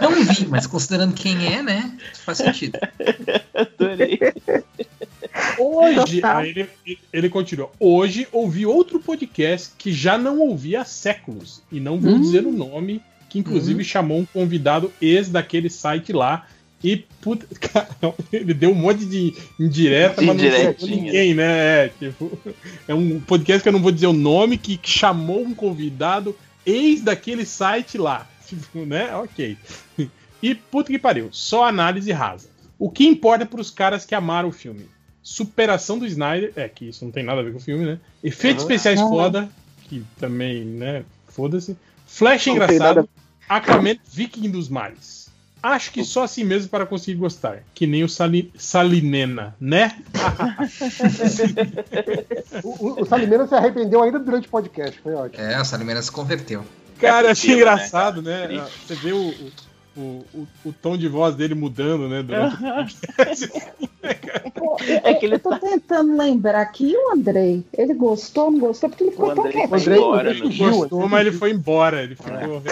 Não 0.00 0.12
vi, 0.24 0.46
mas 0.46 0.66
considerando 0.66 1.14
quem 1.14 1.54
é, 1.54 1.62
né? 1.62 1.96
Faz 2.24 2.38
sentido. 2.38 2.78
Adorei. 3.54 4.18
Hoje, 5.58 6.20
ele, 6.44 6.68
ele 7.12 7.28
continua. 7.28 7.70
Hoje 7.78 8.26
ouvi 8.32 8.64
outro 8.66 8.98
podcast 9.00 9.72
que 9.78 9.92
já 9.92 10.16
não 10.16 10.38
ouvi 10.38 10.74
há 10.76 10.84
séculos. 10.84 11.62
E 11.70 11.80
não 11.80 11.98
vou 12.00 12.14
Hum. 12.14 12.20
dizer 12.20 12.46
o 12.46 12.52
nome, 12.52 13.00
que 13.28 13.38
inclusive 13.38 13.82
chamou 13.84 14.20
um 14.20 14.24
convidado 14.26 14.92
ex 15.02 15.28
daquele 15.28 15.68
site 15.68 16.12
lá. 16.12 16.46
E 16.84 16.98
puta, 17.22 17.46
cara, 17.58 17.88
ele 18.30 18.52
deu 18.52 18.70
um 18.70 18.74
monte 18.74 19.06
de 19.06 19.34
indireta, 19.58 20.20
mas 20.20 20.36
não 20.36 20.86
ninguém, 20.86 21.32
né? 21.32 21.86
É, 21.86 21.88
tipo, 21.88 22.38
é 22.86 22.94
um 22.94 23.18
podcast 23.20 23.62
que 23.62 23.68
eu 23.70 23.72
não 23.72 23.80
vou 23.80 23.90
dizer 23.90 24.06
o 24.06 24.12
nome, 24.12 24.58
que 24.58 24.78
chamou 24.82 25.40
um 25.40 25.54
convidado 25.54 26.36
ex 26.66 27.00
daquele 27.00 27.46
site 27.46 27.96
lá. 27.96 28.28
Tipo, 28.46 28.84
né? 28.84 29.16
Ok. 29.16 29.56
E 30.42 30.54
puta 30.54 30.92
que 30.92 30.98
pariu, 30.98 31.30
só 31.32 31.64
análise 31.64 32.12
rasa. 32.12 32.50
O 32.78 32.90
que 32.90 33.06
importa 33.06 33.46
pros 33.46 33.70
caras 33.70 34.04
que 34.04 34.14
amaram 34.14 34.50
o 34.50 34.52
filme? 34.52 34.86
Superação 35.22 35.98
do 35.98 36.04
Snyder, 36.04 36.52
é 36.54 36.68
que 36.68 36.90
isso 36.90 37.06
não 37.06 37.10
tem 37.10 37.24
nada 37.24 37.40
a 37.40 37.42
ver 37.42 37.52
com 37.52 37.56
o 37.56 37.62
filme, 37.62 37.86
né? 37.86 37.98
Efeitos 38.22 38.62
Uhum. 38.64 38.70
especiais 38.70 39.00
foda, 39.00 39.48
que 39.88 40.04
também, 40.20 40.62
né? 40.62 41.04
Foda-se. 41.28 41.74
Flash 42.06 42.48
engraçado, 42.48 43.08
Aquaman 43.48 43.96
Viking 44.12 44.50
dos 44.50 44.68
Mares. 44.68 45.23
Acho 45.64 45.92
que 45.92 46.04
só 46.04 46.24
assim 46.24 46.44
mesmo 46.44 46.68
para 46.68 46.84
conseguir 46.84 47.16
gostar. 47.16 47.62
Que 47.74 47.86
nem 47.86 48.04
o 48.04 48.08
Sali- 48.08 48.52
Salinena, 48.54 49.56
né? 49.58 49.96
O, 52.62 52.68
o, 52.68 53.02
o 53.02 53.06
Salimena 53.06 53.46
se 53.46 53.54
arrependeu 53.54 54.02
ainda 54.02 54.18
durante 54.18 54.46
o 54.46 54.50
podcast, 54.50 55.00
foi 55.00 55.14
ótimo. 55.14 55.42
É, 55.42 55.60
o 55.60 55.64
Salimena 55.64 56.00
se 56.00 56.10
converteu. 56.12 56.64
Cara, 56.98 57.28
eu 57.28 57.30
achei 57.32 57.50
né, 57.50 57.56
engraçado, 57.56 58.22
né? 58.22 58.46
Triste. 58.46 58.86
Você 58.86 58.94
vê 58.94 59.12
o, 59.12 59.34
o, 59.96 60.00
o, 60.34 60.46
o 60.66 60.72
tom 60.72 60.96
de 60.96 61.08
voz 61.08 61.34
dele 61.34 61.54
mudando, 61.54 62.08
né? 62.08 62.22
Durante 62.22 62.56
o 62.56 62.58
podcast. 62.58 63.50
É 65.02 65.14
que 65.14 65.26
ele 65.26 65.34
eu 65.36 65.40
tô 65.40 65.58
tentando 65.58 66.16
lembrar 66.16 66.60
aqui 66.60 66.94
o 66.94 67.12
Andrei. 67.12 67.64
Ele 67.76 67.94
gostou, 67.94 68.50
não 68.50 68.60
gostou? 68.60 68.88
Porque 68.88 69.04
ele 69.04 69.10
ficou 69.12 69.34
tão 69.34 69.44
quietinho. 69.44 69.74
Andrei, 69.74 70.42
Andrei 70.42 70.58
gostou, 70.58 71.08
mas 71.08 71.26
ele 71.26 71.36
foi 71.36 71.50
embora. 71.50 72.02
Ele 72.02 72.14
ficou. 72.16 72.62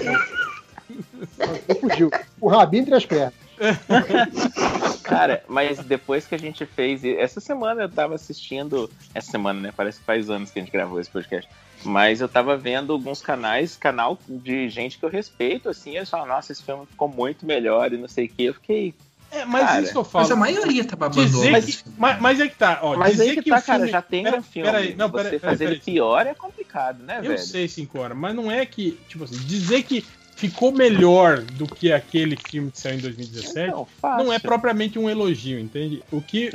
Ele 1.68 1.78
fugiu. 1.80 2.10
O 2.40 2.48
rabinho 2.48 2.82
entre 2.82 2.94
as 2.94 3.04
pernas. 3.06 3.34
Cara, 5.02 5.42
mas 5.48 5.78
depois 5.78 6.26
que 6.26 6.34
a 6.34 6.38
gente 6.38 6.64
fez. 6.66 7.04
Essa 7.04 7.40
semana 7.40 7.82
eu 7.82 7.88
tava 7.88 8.14
assistindo. 8.14 8.90
Essa 9.14 9.30
semana, 9.30 9.60
né? 9.60 9.72
Parece 9.76 9.98
que 10.00 10.04
faz 10.04 10.30
anos 10.30 10.50
que 10.50 10.58
a 10.58 10.62
gente 10.62 10.72
gravou 10.72 11.00
esse 11.00 11.10
podcast. 11.10 11.48
Mas 11.84 12.20
eu 12.20 12.28
tava 12.28 12.56
vendo 12.56 12.92
alguns 12.92 13.20
canais, 13.20 13.76
canal 13.76 14.18
de 14.28 14.68
gente 14.68 14.98
que 14.98 15.04
eu 15.04 15.08
respeito, 15.10 15.68
assim. 15.68 15.96
Eles 15.96 16.08
falam, 16.08 16.26
nossa, 16.28 16.52
esse 16.52 16.62
filme 16.62 16.86
ficou 16.86 17.08
muito 17.08 17.44
melhor 17.44 17.92
e 17.92 17.98
não 17.98 18.08
sei 18.08 18.26
o 18.26 18.28
que. 18.28 18.44
Eu 18.44 18.54
fiquei. 18.54 18.94
É, 19.32 19.44
mas 19.46 19.64
cara, 19.66 19.80
isso 19.82 19.92
que 19.92 19.98
eu 19.98 20.04
falo. 20.04 20.24
Mas 20.24 20.30
a 20.30 20.36
maioria 20.36 20.84
tá 20.84 20.94
babando 20.94 21.26
Dizer 21.26 21.62
que- 21.64 21.78
mas, 21.96 22.20
mas 22.20 22.38
é 22.38 22.48
que 22.48 22.54
tá, 22.54 22.78
ó. 22.82 22.96
Mas 22.96 23.12
dizer 23.12 23.30
aí 23.30 23.42
que, 23.42 23.48
tá, 23.50 23.56
o 23.56 23.60
filme... 23.62 23.78
cara, 23.80 23.90
já 23.90 24.02
tem 24.02 24.22
Pera- 24.24 24.36
um 24.36 24.42
filme. 24.42 24.70
Peraí, 24.70 24.94
não, 24.94 25.08
Você 25.08 25.22
peraí, 25.24 25.38
fazer 25.38 25.58
peraí, 25.64 25.74
ele 25.74 25.80
pior 25.82 26.26
é 26.26 26.34
complicado, 26.34 27.02
né, 27.02 27.18
Eu 27.18 27.22
velho? 27.22 27.38
sei, 27.38 27.66
5 27.66 27.98
horas, 27.98 28.16
mas 28.16 28.34
não 28.34 28.50
é 28.52 28.66
que, 28.66 28.92
tipo 29.08 29.24
assim, 29.24 29.38
dizer 29.38 29.82
que 29.84 30.04
ficou 30.36 30.72
melhor 30.72 31.40
do 31.40 31.66
que 31.66 31.92
aquele 31.92 32.36
filme 32.36 32.70
que 32.70 32.80
saiu 32.80 32.96
em 32.96 33.00
2017 33.00 33.70
Não, 33.70 33.86
não, 34.02 34.32
é 34.32 34.38
propriamente 34.38 34.98
um 34.98 35.08
elogio, 35.08 35.58
entende? 35.58 36.02
O 36.10 36.20
que. 36.20 36.50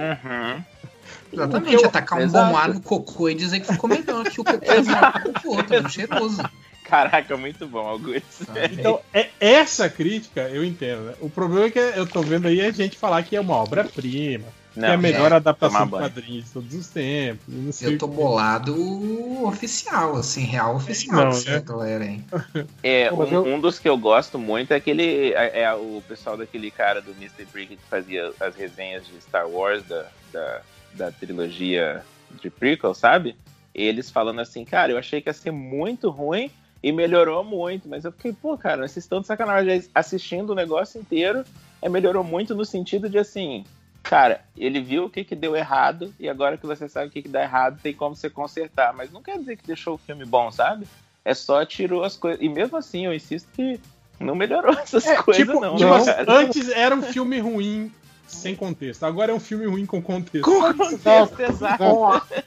Exatamente, 1.31 1.85
atacar 1.85 2.19
um 2.19 2.23
Exato. 2.23 2.51
bom 2.51 2.57
ar 2.57 2.73
no 2.73 2.81
cocô 2.81 3.29
e 3.29 3.35
dizer 3.35 3.59
que 3.59 3.71
ficou 3.71 3.89
melhor 3.89 4.23
que 4.29 4.41
o 4.41 4.43
cocô 4.43 4.59
do 4.59 5.33
cocô, 5.33 5.63
tá 5.63 5.73
muito 5.75 5.91
cheiroso. 5.91 6.43
Caraca, 6.83 7.35
muito 7.35 7.67
bom, 7.67 7.85
Augusto. 7.85 8.47
Então, 8.71 9.01
é, 9.13 9.29
essa 9.41 9.89
crítica 9.89 10.41
eu 10.43 10.63
entendo. 10.63 11.01
Né? 11.01 11.13
O 11.19 11.29
problema 11.29 11.65
é 11.65 11.71
que 11.71 11.79
eu 11.79 12.07
tô 12.07 12.21
vendo 12.21 12.47
aí 12.47 12.61
a 12.61 12.71
gente 12.71 12.97
falar 12.97 13.23
que 13.23 13.35
é 13.35 13.41
uma 13.41 13.55
obra-prima, 13.55 14.45
que 14.45 14.66
Não, 14.77 14.87
é 14.89 14.93
a 14.93 14.97
melhor 14.97 15.31
é, 15.31 15.35
adaptação 15.35 15.85
de 15.85 15.91
quadrinhos 15.91 16.45
de 16.45 16.51
todos 16.51 16.73
os 16.75 16.87
tempos. 16.87 17.43
não 17.47 17.71
sei 17.71 17.93
Eu 17.95 17.97
tô 17.97 18.07
quê. 18.07 18.15
bolado 18.15 19.43
oficial, 19.45 20.15
assim, 20.17 20.41
real 20.43 20.75
oficial 20.75 21.17
Não, 21.17 21.29
dessa 21.29 21.51
né? 21.51 21.59
galera, 21.65 22.05
hein? 22.05 22.25
É, 22.83 23.11
um, 23.11 23.23
eu- 23.23 23.43
um 23.45 23.59
dos 23.59 23.79
que 23.79 23.89
eu 23.89 23.97
gosto 23.97 24.37
muito 24.37 24.71
é 24.71 24.75
aquele. 24.75 25.33
É, 25.33 25.61
é 25.63 25.73
o 25.73 26.01
pessoal 26.07 26.37
daquele 26.37 26.69
cara 26.71 27.01
do 27.01 27.11
Mr. 27.11 27.45
Brick 27.51 27.75
que 27.75 27.83
fazia 27.89 28.31
as 28.39 28.55
resenhas 28.55 29.05
de 29.07 29.19
Star 29.21 29.47
Wars 29.49 29.83
da, 29.85 30.05
da, 30.31 30.61
da 30.93 31.11
trilogia 31.11 32.03
de 32.41 32.49
prequel, 32.49 32.93
sabe? 32.93 33.35
Eles 33.73 34.09
falando 34.09 34.41
assim, 34.41 34.63
cara, 34.65 34.91
eu 34.91 34.97
achei 34.97 35.21
que 35.21 35.29
ia 35.29 35.33
ser 35.33 35.51
muito 35.51 36.09
ruim 36.09 36.51
e 36.83 36.91
melhorou 36.91 37.43
muito, 37.43 37.87
mas 37.89 38.05
eu 38.05 38.11
fiquei, 38.11 38.33
pô, 38.33 38.57
cara, 38.57 38.87
vocês 38.87 39.03
estão 39.05 39.21
de 39.21 39.27
sacanagem 39.27 39.83
assistindo 39.93 40.51
o 40.51 40.55
negócio 40.55 40.99
inteiro, 40.99 41.43
é, 41.81 41.89
melhorou 41.89 42.23
muito 42.23 42.53
no 42.55 42.65
sentido 42.65 43.09
de 43.09 43.17
assim. 43.17 43.65
Cara, 44.09 44.41
ele 44.55 44.79
viu 44.81 45.05
o 45.05 45.09
que, 45.09 45.23
que 45.23 45.35
deu 45.35 45.55
errado 45.55 46.13
e 46.17 46.29
agora 46.29 46.57
que 46.57 46.65
você 46.65 46.87
sabe 46.87 47.07
o 47.07 47.11
que, 47.11 47.21
que 47.21 47.27
dá 47.29 47.43
errado, 47.43 47.79
tem 47.83 47.93
como 47.93 48.15
você 48.15 48.29
consertar. 48.29 48.93
Mas 48.93 49.11
não 49.11 49.21
quer 49.21 49.37
dizer 49.37 49.57
que 49.57 49.67
deixou 49.67 49.95
o 49.95 49.97
filme 49.97 50.23
bom, 50.25 50.49
sabe? 50.49 50.87
É 51.25 51.33
só 51.33 51.65
tirou 51.65 52.03
as 52.05 52.15
coisas. 52.15 52.41
E 52.41 52.47
mesmo 52.47 52.77
assim, 52.77 53.05
eu 53.05 53.13
insisto 53.13 53.49
que 53.53 53.79
não 54.19 54.33
melhorou 54.33 54.71
essas 54.79 55.05
É, 55.05 55.17
coisas, 55.17 55.45
tipo, 55.45 55.59
não. 55.59 55.75
tipo 55.75 55.93
assim, 55.93 56.05
cara. 56.05 56.33
antes 56.33 56.69
era 56.69 56.95
um 56.95 57.01
filme 57.01 57.39
ruim 57.39 57.91
sem 58.25 58.55
contexto. 58.55 59.03
Agora 59.03 59.31
é 59.31 59.35
um 59.35 59.39
filme 59.39 59.65
ruim 59.65 59.85
com 59.85 60.01
contexto. 60.01 60.45
Com 60.45 60.73
contexto, 60.73 61.39
exato. 61.41 61.83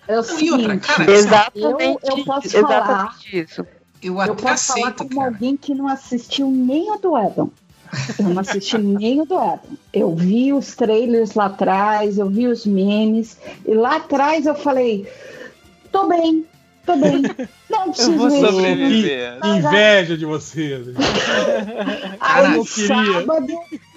É 0.08 0.18
o 0.18 0.22
E 0.40 0.50
outra, 0.50 0.80
seguinte, 0.80 0.86
cara, 0.86 1.04
eu, 1.54 1.78
eu 1.78 2.24
posso 2.24 2.46
exatamente 2.46 2.86
falar, 2.86 3.18
isso. 3.32 3.60
Eu 4.02 4.14
eu 4.14 4.20
até 4.20 4.32
posso 4.42 4.66
falar 4.68 4.80
aceito, 4.88 5.08
como 5.08 5.20
alguém 5.22 5.56
que 5.58 5.74
não 5.74 5.86
assistiu 5.86 6.50
nem 6.50 6.90
o 6.90 6.96
do 6.96 7.14
Adam. 7.14 7.50
Eu 8.18 8.28
não 8.28 8.40
assisti 8.40 8.78
nem 8.78 9.20
o 9.20 9.24
do 9.24 9.38
Adam. 9.38 9.60
Eu 9.92 10.14
vi 10.14 10.52
os 10.52 10.74
trailers 10.74 11.34
lá 11.34 11.46
atrás, 11.46 12.18
eu 12.18 12.28
vi 12.28 12.46
os 12.46 12.64
memes, 12.66 13.36
e 13.66 13.74
lá 13.74 13.96
atrás 13.96 14.46
eu 14.46 14.54
falei, 14.54 15.06
tô 15.90 16.06
bem, 16.06 16.44
tô 16.86 16.96
bem. 16.96 17.22
Não 17.70 17.90
preciso 17.90 18.16
vou 18.16 18.30
ver. 18.30 18.46
sobreviver. 18.46 19.40
Que 19.40 19.48
inveja 19.48 20.16
de 20.16 20.26
você. 20.26 20.82
Aí 22.20 22.64
queria. 22.64 22.86
sábado, 22.86 23.46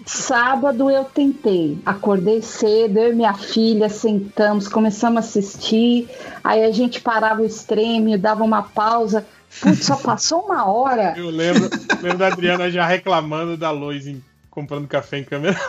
sábado 0.05 0.91
eu 0.91 1.03
tentei. 1.05 1.77
Acordei 1.85 2.41
cedo, 2.41 2.99
eu 2.99 3.11
e 3.11 3.15
minha 3.15 3.33
filha 3.33 3.89
sentamos, 3.89 4.67
começamos 4.67 5.17
a 5.17 5.19
assistir. 5.21 6.07
Aí 6.43 6.63
a 6.63 6.71
gente 6.71 7.01
parava 7.01 7.41
o 7.41 7.45
stream, 7.45 8.17
dava 8.19 8.43
uma 8.43 8.61
pausa. 8.61 9.25
Putz, 9.61 9.85
só 9.85 9.95
passou 9.97 10.41
uma 10.41 10.65
hora. 10.65 11.13
Eu 11.17 11.29
lembro, 11.29 11.69
lembro 12.01 12.17
da 12.17 12.27
Adriana 12.27 12.69
já 12.71 12.85
reclamando 12.85 13.55
da 13.57 13.71
Lois 13.71 14.07
em- 14.07 14.23
comprando 14.49 14.87
café 14.87 15.19
em 15.19 15.23
câmera. 15.23 15.59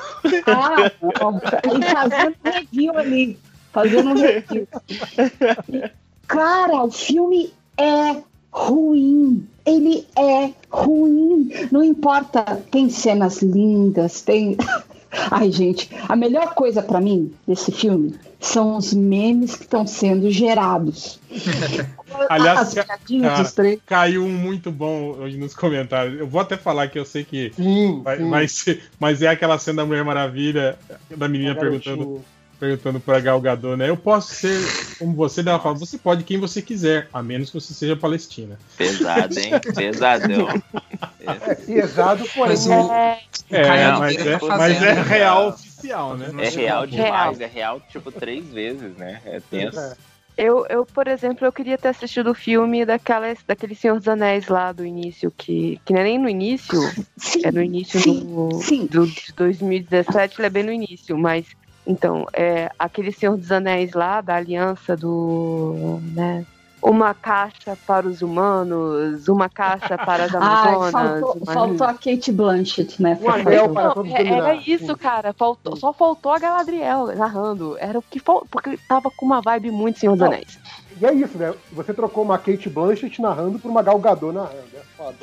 Ah, 0.46 0.90
não. 1.02 1.38
E 1.38 1.92
fazendo 1.92 2.36
review 2.44 2.98
ali. 2.98 3.38
Fazendo 3.72 4.10
um 4.10 4.14
review. 4.14 4.68
E, 5.68 5.90
Cara, 6.26 6.84
o 6.84 6.90
filme 6.90 7.52
é 7.76 8.16
ruim. 8.50 9.46
Ele 9.66 10.06
é 10.16 10.50
ruim. 10.70 11.50
Não 11.72 11.82
importa. 11.82 12.42
Tem 12.70 12.88
cenas 12.90 13.42
lindas, 13.42 14.22
tem. 14.22 14.56
Ai, 15.30 15.50
gente, 15.52 15.88
a 16.08 16.16
melhor 16.16 16.54
coisa 16.54 16.82
pra 16.82 17.00
mim 17.00 17.32
desse 17.46 17.70
filme 17.72 18.14
são 18.40 18.76
os 18.76 18.92
memes 18.92 19.54
que 19.56 19.62
estão 19.62 19.86
sendo 19.86 20.30
gerados. 20.30 21.18
Aliás, 22.28 22.60
As 22.60 22.74
ca- 22.74 22.84
piadinhas 22.84 23.52
cara, 23.52 23.78
caiu 23.86 24.22
um 24.24 24.30
muito 24.30 24.70
bom 24.70 25.16
hoje 25.18 25.36
nos 25.36 25.54
comentários. 25.54 26.18
Eu 26.18 26.26
vou 26.26 26.40
até 26.40 26.56
falar 26.56 26.88
que 26.88 26.98
eu 26.98 27.04
sei 27.04 27.24
que 27.24 27.52
sim. 27.56 28.02
vai 28.28 28.46
ser, 28.46 28.82
mas 29.00 29.22
é 29.22 29.28
aquela 29.28 29.58
cena 29.58 29.82
da 29.82 29.86
Mulher 29.86 30.04
Maravilha, 30.04 30.78
da 31.16 31.28
menina 31.28 31.54
perguntando. 31.54 32.22
Perguntando 32.58 33.00
pra 33.00 33.20
Gal 33.20 33.40
Gadot, 33.40 33.76
né? 33.76 33.88
Eu 33.88 33.96
posso 33.96 34.34
ser 34.34 34.58
como 34.98 35.14
você? 35.14 35.40
Ela 35.40 35.58
fala, 35.60 35.74
você 35.74 35.98
pode 35.98 36.24
quem 36.24 36.38
você 36.38 36.62
quiser, 36.62 37.08
a 37.12 37.22
menos 37.22 37.50
que 37.50 37.60
você 37.60 37.74
seja 37.74 37.96
palestina. 37.96 38.58
Pesado, 38.76 39.38
hein? 39.38 39.52
Pesadão. 39.74 40.48
É 41.20 41.54
pesado, 41.54 42.24
porém. 42.34 42.56
Mas 42.56 42.66
o- 42.66 42.92
é- 42.92 43.20
É, 43.50 43.92
mas 43.92 44.16
é, 44.16 44.38
tá 44.38 44.56
mas 44.56 44.82
é 44.82 44.92
real 45.02 45.48
oficial, 45.54 46.16
né? 46.16 46.30
É 46.38 46.48
real 46.48 46.86
demais, 46.86 47.40
é 47.40 47.46
real 47.46 47.80
tipo 47.88 48.10
três 48.10 48.44
vezes, 48.52 48.96
né? 48.96 49.20
É 49.26 49.40
tenso. 49.40 49.94
Eu, 50.36 50.66
eu, 50.66 50.84
por 50.84 51.06
exemplo, 51.06 51.46
eu 51.46 51.52
queria 51.52 51.78
ter 51.78 51.88
assistido 51.88 52.30
o 52.32 52.34
filme 52.34 52.84
daquela, 52.84 53.32
daquele 53.46 53.74
Senhor 53.76 53.96
dos 53.98 54.08
Anéis 54.08 54.48
lá 54.48 54.72
do 54.72 54.84
início, 54.84 55.30
que, 55.30 55.80
que 55.84 55.92
não 55.92 56.00
é 56.00 56.04
nem 56.04 56.18
no 56.18 56.28
início, 56.28 56.80
é 57.44 57.52
no 57.52 57.62
início 57.62 58.00
do, 58.02 58.48
do, 58.90 59.06
de 59.06 59.32
2017, 59.36 60.34
ele 60.40 60.46
é 60.46 60.50
bem 60.50 60.64
no 60.64 60.72
início, 60.72 61.16
mas 61.16 61.46
então, 61.86 62.26
é 62.32 62.70
aquele 62.78 63.12
Senhor 63.12 63.36
dos 63.36 63.50
Anéis 63.52 63.92
lá, 63.92 64.20
da 64.20 64.36
aliança 64.36 64.96
do. 64.96 66.00
né? 66.14 66.44
Uma 66.82 67.14
caixa 67.14 67.78
para 67.86 68.06
os 68.06 68.20
humanos, 68.20 69.26
uma 69.26 69.48
caixa 69.48 69.96
para 69.96 70.24
as 70.24 70.34
Ai, 70.36 70.74
Amazonas. 70.74 70.90
faltou, 70.92 71.32
uma- 71.42 71.52
faltou 71.54 71.86
a 71.86 71.94
Kate 71.94 72.30
Blanchett, 72.30 73.00
né? 73.02 73.18
Um 73.22 73.30
anel 73.30 73.68
para 73.70 73.84
Não, 73.84 73.94
todos 73.94 74.12
é- 74.12 74.26
era 74.26 74.54
isso, 74.54 74.94
cara. 74.98 75.32
Faltou, 75.32 75.76
só 75.76 75.94
faltou 75.94 76.32
a 76.32 76.38
Galadriel 76.38 77.06
narrando. 77.16 77.74
Era 77.78 77.98
o 77.98 78.02
que 78.02 78.18
faltou, 78.18 78.46
porque 78.50 78.78
tava 78.86 79.10
com 79.16 79.24
uma 79.24 79.40
vibe 79.40 79.70
muito 79.70 79.98
Senhor 79.98 80.12
dos 80.12 80.20
Não. 80.20 80.26
Anéis. 80.26 80.58
E 81.00 81.06
é 81.06 81.12
isso, 81.14 81.38
né? 81.38 81.54
Você 81.72 81.94
trocou 81.94 82.22
uma 82.22 82.36
Kate 82.36 82.68
Blanchett 82.68 83.20
narrando 83.22 83.58
por 83.58 83.70
uma 83.70 83.82
Gal 83.82 83.98
Gadot 83.98 84.34
narrando. 84.34 84.54
É 84.74 84.80
foda. 84.94 85.16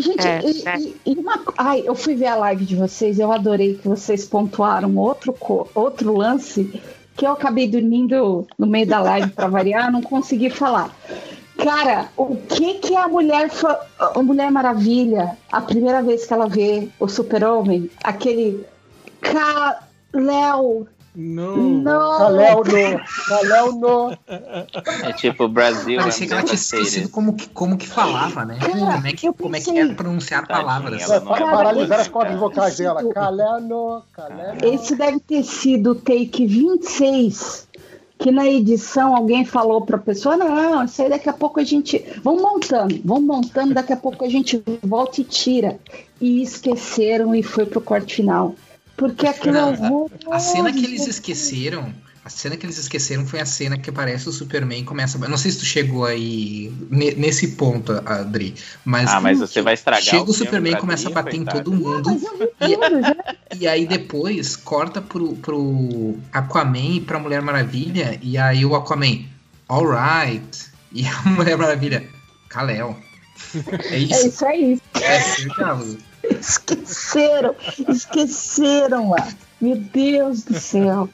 Gente, 0.00 0.26
É, 0.26 0.40
e, 0.44 0.62
é. 0.68 0.78
e- 0.78 0.96
e 1.06 1.14
uma, 1.18 1.40
ai, 1.56 1.82
eu 1.84 1.94
fui 1.94 2.14
ver 2.14 2.26
a 2.26 2.36
live 2.36 2.64
de 2.64 2.74
vocês, 2.76 3.18
eu 3.18 3.30
adorei 3.32 3.74
que 3.74 3.86
vocês 3.88 4.24
pontuaram 4.26 4.96
outro, 4.96 5.32
co- 5.32 5.68
outro 5.74 6.16
lance 6.16 6.80
que 7.16 7.24
eu 7.26 7.32
acabei 7.32 7.68
dormindo 7.68 8.46
no 8.58 8.66
meio 8.66 8.86
da 8.86 9.00
live 9.00 9.30
para 9.30 9.46
variar, 9.46 9.90
não 9.92 10.02
consegui 10.02 10.50
falar. 10.50 10.94
Cara, 11.56 12.08
o 12.16 12.34
que 12.34 12.74
que 12.74 12.96
a 12.96 13.06
mulher, 13.06 13.48
a 13.98 14.20
mulher 14.22 14.50
Maravilha, 14.50 15.36
a 15.52 15.60
primeira 15.60 16.02
vez 16.02 16.26
que 16.26 16.32
ela 16.34 16.48
vê 16.48 16.88
o 16.98 17.06
Super-Homem, 17.06 17.88
aquele 18.02 18.64
Léo, 20.12 20.86
Não. 21.16 21.56
não, 21.56 22.18
Kalel 22.18 22.56
no. 22.64 23.00
Kalel 23.28 23.72
no. 23.72 24.18
É 25.04 25.12
tipo 25.12 25.46
Brasil. 25.46 25.98
Parecia 26.00 26.24
I'm 26.24 26.28
que 26.28 26.34
ela 26.34 26.42
tinha 26.42 26.54
esquecido 26.54 27.08
como 27.08 27.34
que, 27.34 27.48
como 27.50 27.76
que 27.78 27.86
falava, 27.86 28.44
né? 28.44 28.58
Cara, 28.58 28.72
como, 28.96 29.06
é 29.06 29.12
que, 29.12 29.32
como 29.32 29.56
é 29.56 29.60
que 29.60 29.78
é 29.78 29.94
pronunciar 29.94 30.46
palavras. 30.46 31.02
Ela 31.02 31.20
não 31.20 31.26
é 31.26 31.38
Pa- 31.38 31.44
Cara, 31.44 31.56
Paralisar 31.56 32.00
esse 32.00 32.00
as 32.00 32.08
cordas 32.08 32.38
vocais 32.38 32.76
dela. 32.78 33.08
Kalel 33.12 33.60
no. 33.60 34.02
Kalel 34.12 34.54
no. 34.56 34.74
Esse 34.74 34.96
deve 34.96 35.20
ter 35.20 35.44
sido 35.44 35.92
o 35.92 35.94
take 35.94 36.46
26, 36.46 37.68
que 38.18 38.30
na 38.32 38.46
edição 38.46 39.14
alguém 39.14 39.44
falou 39.44 39.82
pra 39.82 39.98
pessoa, 39.98 40.36
não, 40.36 40.84
isso 40.84 41.00
aí 41.02 41.08
daqui 41.08 41.28
a 41.28 41.32
pouco 41.32 41.60
a 41.60 41.64
gente... 41.64 42.04
Vamos 42.22 42.42
montando, 42.42 43.00
vamos 43.04 43.24
montando, 43.24 43.74
daqui 43.74 43.92
a 43.92 43.96
pouco 43.96 44.24
a 44.24 44.28
gente 44.28 44.62
volta 44.82 45.20
e 45.20 45.24
tira. 45.24 45.78
E 46.20 46.42
esqueceram 46.42 47.34
e 47.34 47.42
foi 47.42 47.66
pro 47.66 47.80
corte 47.80 48.16
final. 48.16 48.54
Porque 48.96 49.26
aquilo 49.26 49.56
é 49.56 49.60
Não, 49.60 49.72
horroroso. 49.72 50.32
A 50.32 50.38
cena 50.38 50.72
que 50.72 50.84
eles 50.84 51.06
esqueceram. 51.06 51.92
A 52.24 52.30
cena 52.30 52.56
que 52.56 52.64
eles 52.64 52.78
esqueceram 52.78 53.26
foi 53.26 53.38
a 53.38 53.44
cena 53.44 53.76
que 53.76 53.90
aparece 53.90 54.26
o 54.26 54.32
Superman 54.32 54.80
e 54.80 54.84
começa. 54.84 55.18
Eu 55.22 55.28
não 55.28 55.36
sei 55.36 55.50
se 55.50 55.58
tu 55.58 55.66
chegou 55.66 56.06
aí 56.06 56.72
ne- 56.88 57.12
nesse 57.16 57.48
ponto, 57.48 57.92
Adri. 58.06 58.54
Mas, 58.82 59.10
Ah, 59.10 59.20
mas 59.20 59.40
você 59.40 59.60
vai 59.60 59.74
estragar 59.74 60.02
chega 60.02 60.22
o 60.22 60.30
o, 60.30 60.32
Superman 60.32 60.72
e 60.72 60.76
começa 60.78 61.08
a 61.08 61.12
bater 61.12 61.36
em 61.36 61.44
todo 61.44 61.70
mundo. 61.70 62.18
E, 62.62 63.58
e 63.60 63.68
aí 63.68 63.86
depois 63.86 64.56
corta 64.56 65.02
pro, 65.02 65.36
pro 65.36 66.16
Aquaman 66.32 66.96
e 66.96 67.00
pra 67.02 67.18
Mulher 67.18 67.42
Maravilha. 67.42 68.18
E 68.22 68.38
aí 68.38 68.64
o 68.64 68.74
Aquaman, 68.74 69.18
alright. 69.68 70.66
E 70.92 71.06
a 71.06 71.22
Mulher 71.28 71.58
Maravilha, 71.58 72.08
Kalel. 72.48 72.96
É 73.82 73.96
É 73.96 73.98
isso. 73.98 74.28
isso 74.28 74.46
aí. 74.46 74.80
É 74.94 75.18
esse 75.18 75.46
o 75.46 75.54
diálogo. 75.54 75.98
Esqueceram, 76.48 77.54
esqueceram 77.88 79.10
lá. 79.10 79.28
Meu 79.60 79.76
Deus 79.76 80.42
do 80.42 80.58
céu. 80.58 81.08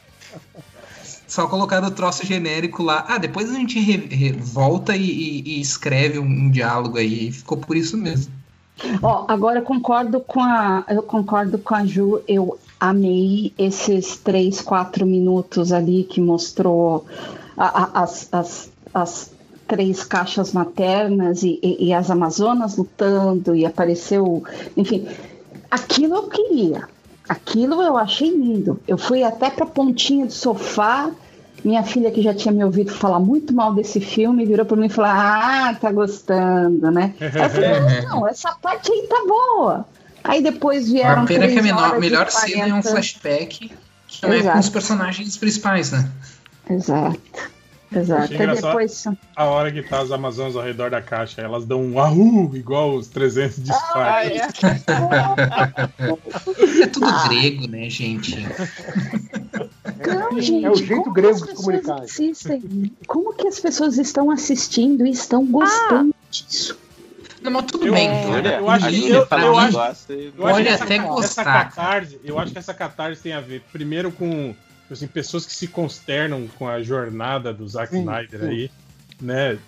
Só 1.27 1.47
colocaram 1.47 1.89
o 1.89 1.91
troço 1.93 2.27
genérico 2.27 2.83
lá. 2.83 3.05
Ah, 3.09 3.19
depois 3.19 3.49
a 3.51 3.55
gente 3.55 3.79
re- 3.79 4.09
re- 4.11 4.33
volta 4.33 4.97
e, 4.97 5.03
e- 5.05 5.43
e 5.47 5.61
escreve 5.61 6.19
um, 6.19 6.25
um 6.25 6.51
diálogo 6.51 6.99
aí. 6.99 7.31
Ficou 7.31 7.57
por 7.59 7.77
isso 7.77 7.97
mesmo. 7.97 8.33
Ó, 9.03 9.27
agora 9.29 9.61
eu 9.61 9.63
concordo 9.63 10.21
com 10.21 10.41
a 10.43 10.85
eu 10.89 11.03
concordo 11.03 11.59
com 11.59 11.75
a 11.75 11.85
Ju, 11.87 12.23
eu 12.27 12.59
amei 12.81 13.53
esses 13.59 14.17
três, 14.17 14.61
quatro 14.63 15.07
minutos 15.07 15.71
ali 15.71 16.03
que 16.05 16.21
mostrou 16.21 17.07
a- 17.57 17.83
a- 17.85 18.03
as, 18.03 18.29
as, 18.33 18.71
as 18.93 19.31
três 19.71 20.03
caixas 20.03 20.53
maternas 20.53 21.45
e, 21.45 21.61
e- 21.63 21.87
e 21.87 21.93
as 21.95 22.11
Amazonas 22.11 22.77
lutando 22.77 23.55
e 23.55 23.65
apareceu, 23.65 24.43
enfim, 24.77 25.07
aquilo 25.71 26.17
eu 26.17 26.23
queria, 26.25 26.89
aquilo 27.29 27.81
eu 27.81 27.97
achei 27.97 28.31
lindo. 28.31 28.81
Eu 28.89 28.99
fui 28.99 29.23
até 29.23 29.49
pra 29.49 29.65
pontinha 29.65 30.27
do 30.27 30.33
sofá. 30.33 31.09
Minha 31.63 31.85
filha, 31.85 32.11
que 32.11 32.21
já 32.23 32.35
tinha 32.35 32.53
me 32.53 32.65
ouvido 32.65 32.91
falar 32.91 33.21
muito 33.21 33.53
mal 33.55 33.73
desse 33.73 34.01
filme, 34.01 34.45
virou 34.47 34.67
pra 34.67 34.77
mim 34.77 34.87
e 34.87 34.89
falou: 34.89 35.11
Ah, 35.13 35.77
tá 35.81 35.93
gostando, 35.93 36.91
né? 36.91 37.15
Eu 37.21 37.31
falei: 37.31 38.01
Não, 38.09 38.27
essa 38.27 38.51
parte 38.61 38.91
aí 38.91 39.07
tá 39.07 39.23
boa. 39.29 39.87
Aí 40.25 40.43
depois 40.43 40.91
vieram. 40.91 41.23
a 41.23 41.27
pena 41.27 41.47
que 41.47 41.59
a 41.59 41.63
menor, 41.63 42.01
melhor 42.01 42.29
cena 42.31 42.63
é 42.63 42.75
um 42.75 42.81
40. 42.83 42.91
flashback 42.91 43.71
que 44.09 44.23
não 44.27 44.33
é 44.33 44.37
com 44.39 44.43
Exato. 44.43 44.59
os 44.59 44.69
personagens 44.71 45.37
principais, 45.37 45.93
né? 45.93 46.11
Exato. 46.69 47.21
Exato. 47.93 48.29
Depois. 48.33 49.05
a 49.35 49.45
hora 49.47 49.73
que 49.73 49.83
tá 49.83 50.01
as 50.01 50.13
Amazonas 50.13 50.55
ao 50.55 50.63
redor 50.63 50.91
da 50.91 51.03
caixa, 51.03 51.41
elas 51.43 51.65
dão 51.67 51.83
um 51.83 51.99
ahu, 51.99 52.55
igual 52.55 52.95
os 52.95 53.09
300 53.09 53.63
de 53.65 53.73
Sparta. 53.73 54.29
É 56.83 56.87
tudo 56.87 57.29
grego, 57.29 57.67
né, 57.69 57.91
gente? 57.91 58.37
Não, 60.07 60.41
gente, 60.41 60.65
É 60.65 60.71
o 60.71 60.75
jeito 60.77 61.11
grego 61.11 61.47
de 61.47 61.55
comunicar. 61.55 62.03
Assistem? 62.03 62.93
Como 63.07 63.35
que 63.35 63.47
as 63.49 63.59
pessoas 63.59 63.99
estão 63.99 64.31
assistindo 64.31 65.07
e 65.07 65.11
estão 65.11 65.45
gostando 65.47 66.15
disso? 66.31 66.79
Não, 67.43 67.51
mas 67.51 67.65
tudo 67.65 67.87
Eu- 67.87 67.93
bem, 67.95 68.07
eu- 68.23 68.31
cara. 68.31 68.49
eu 68.59 68.71
acho- 68.71 68.87
eu- 68.87 68.93
eu 68.93 69.15
Eu 69.15 70.55
que 70.57 70.69
essa, 70.69 70.85
até 70.85 70.97
essa 70.97 71.07
gostar, 71.07 71.45
catarse, 71.45 72.21
eu 72.23 72.39
acho 72.39 72.53
que 72.53 72.59
essa 72.59 72.75
catarse 72.75 73.23
tem 73.23 73.33
a 73.33 73.41
ver 73.41 73.63
primeiro 73.73 74.13
com 74.13 74.55
assim, 74.95 75.07
pessoas 75.07 75.47
que 75.47 75.53
se 75.53 75.67
consternam 75.69 76.47
com 76.59 76.69
a 76.69 76.83
jornada 76.83 77.53
do 77.53 77.67
Zack 77.69 77.91
Sim, 77.93 78.01
Snyder 78.01 78.41
sim. 78.41 78.47
aí, 78.49 78.71
né? 79.21 79.59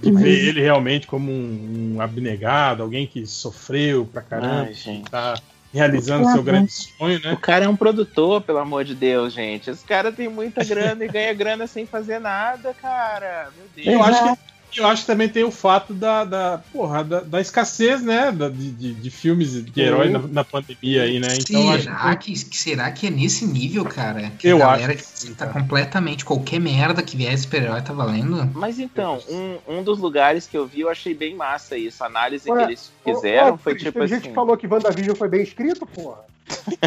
De 0.00 0.12
Mas- 0.12 0.22
ver 0.22 0.48
ele 0.48 0.60
realmente 0.60 1.06
como 1.06 1.30
um, 1.32 1.94
um 1.96 2.00
abnegado, 2.02 2.82
alguém 2.82 3.06
que 3.06 3.26
sofreu 3.26 4.04
pra 4.04 4.20
caramba, 4.20 4.66
Ai, 4.68 4.74
gente. 4.74 5.10
tá 5.10 5.34
realizando 5.72 6.30
seu 6.32 6.42
grande 6.42 6.70
sonho, 6.72 7.20
né? 7.22 7.32
O 7.32 7.36
cara 7.38 7.64
é 7.64 7.68
um 7.68 7.76
produtor, 7.76 8.40
pelo 8.42 8.58
amor 8.58 8.84
de 8.84 8.94
Deus, 8.94 9.32
gente. 9.32 9.70
Esse 9.70 9.84
cara 9.84 10.12
tem 10.12 10.28
muita 10.28 10.62
grana 10.64 11.04
e 11.04 11.08
ganha 11.08 11.32
grana 11.34 11.66
sem 11.66 11.86
fazer 11.86 12.18
nada, 12.18 12.74
cara. 12.74 13.50
Meu 13.56 13.66
Deus. 13.74 13.86
Eu 13.86 14.02
acho, 14.02 14.22
que, 14.36 14.40
eu 14.76 14.86
acho 14.86 15.02
que 15.02 15.06
também 15.06 15.28
tem 15.28 15.44
o 15.44 15.50
fato 15.50 15.94
da, 15.94 16.24
da, 16.24 16.62
porra, 16.72 17.02
da, 17.04 17.20
da 17.20 17.40
escassez, 17.40 18.02
né? 18.02 18.32
da- 18.32 18.48
de, 18.48 18.70
de, 18.70 18.94
de 18.94 19.10
filmes 19.10 19.64
de 19.64 19.80
herói 19.80 20.10
na, 20.10 20.18
na 20.18 20.44
pandemia 20.44 21.02
aí, 21.04 21.18
né? 21.20 21.28
Então 21.38 21.70
acho 21.70 21.84
será, 21.84 22.16
que... 22.16 22.36
será 22.36 22.90
que 22.90 23.06
é 23.06 23.10
nesse 23.10 23.46
nível, 23.46 23.84
cara? 23.84 24.32
Que 24.38 24.48
Eu 24.48 24.56
a 24.56 24.60
galera 24.72 24.94
acho 24.94 25.26
que 25.26 25.34
tá 25.34 25.46
completamente 25.46 26.24
qualquer 26.24 26.58
merda 26.60 27.02
que 27.02 27.16
vier 27.16 27.36
super-herói 27.38 27.80
tá 27.82 27.92
valendo? 27.92 28.50
Mas 28.54 28.78
então, 28.78 29.18
um, 29.28 29.58
um 29.78 29.82
dos 29.82 29.98
lugares 29.98 30.46
que 30.46 30.56
eu 30.56 30.66
vi, 30.66 30.80
eu 30.80 30.88
achei 30.90 31.14
bem 31.14 31.34
massa 31.34 31.76
isso. 31.76 32.02
A 32.02 32.06
análise 32.06 32.50
Ué, 32.50 32.56
que 32.58 32.64
eles 32.64 32.92
fizeram 33.04 33.52
Ô, 33.52 33.54
ô, 33.54 33.58
foi 33.58 33.74
tipo 33.76 33.98
assim. 33.98 34.14
gente 34.14 34.28
que 34.28 34.34
falou 34.34 34.56
que 34.56 34.66
WandaVision 34.66 35.16
foi 35.16 35.28
bem 35.28 35.42
escrito, 35.42 35.86
porra. 35.86 36.24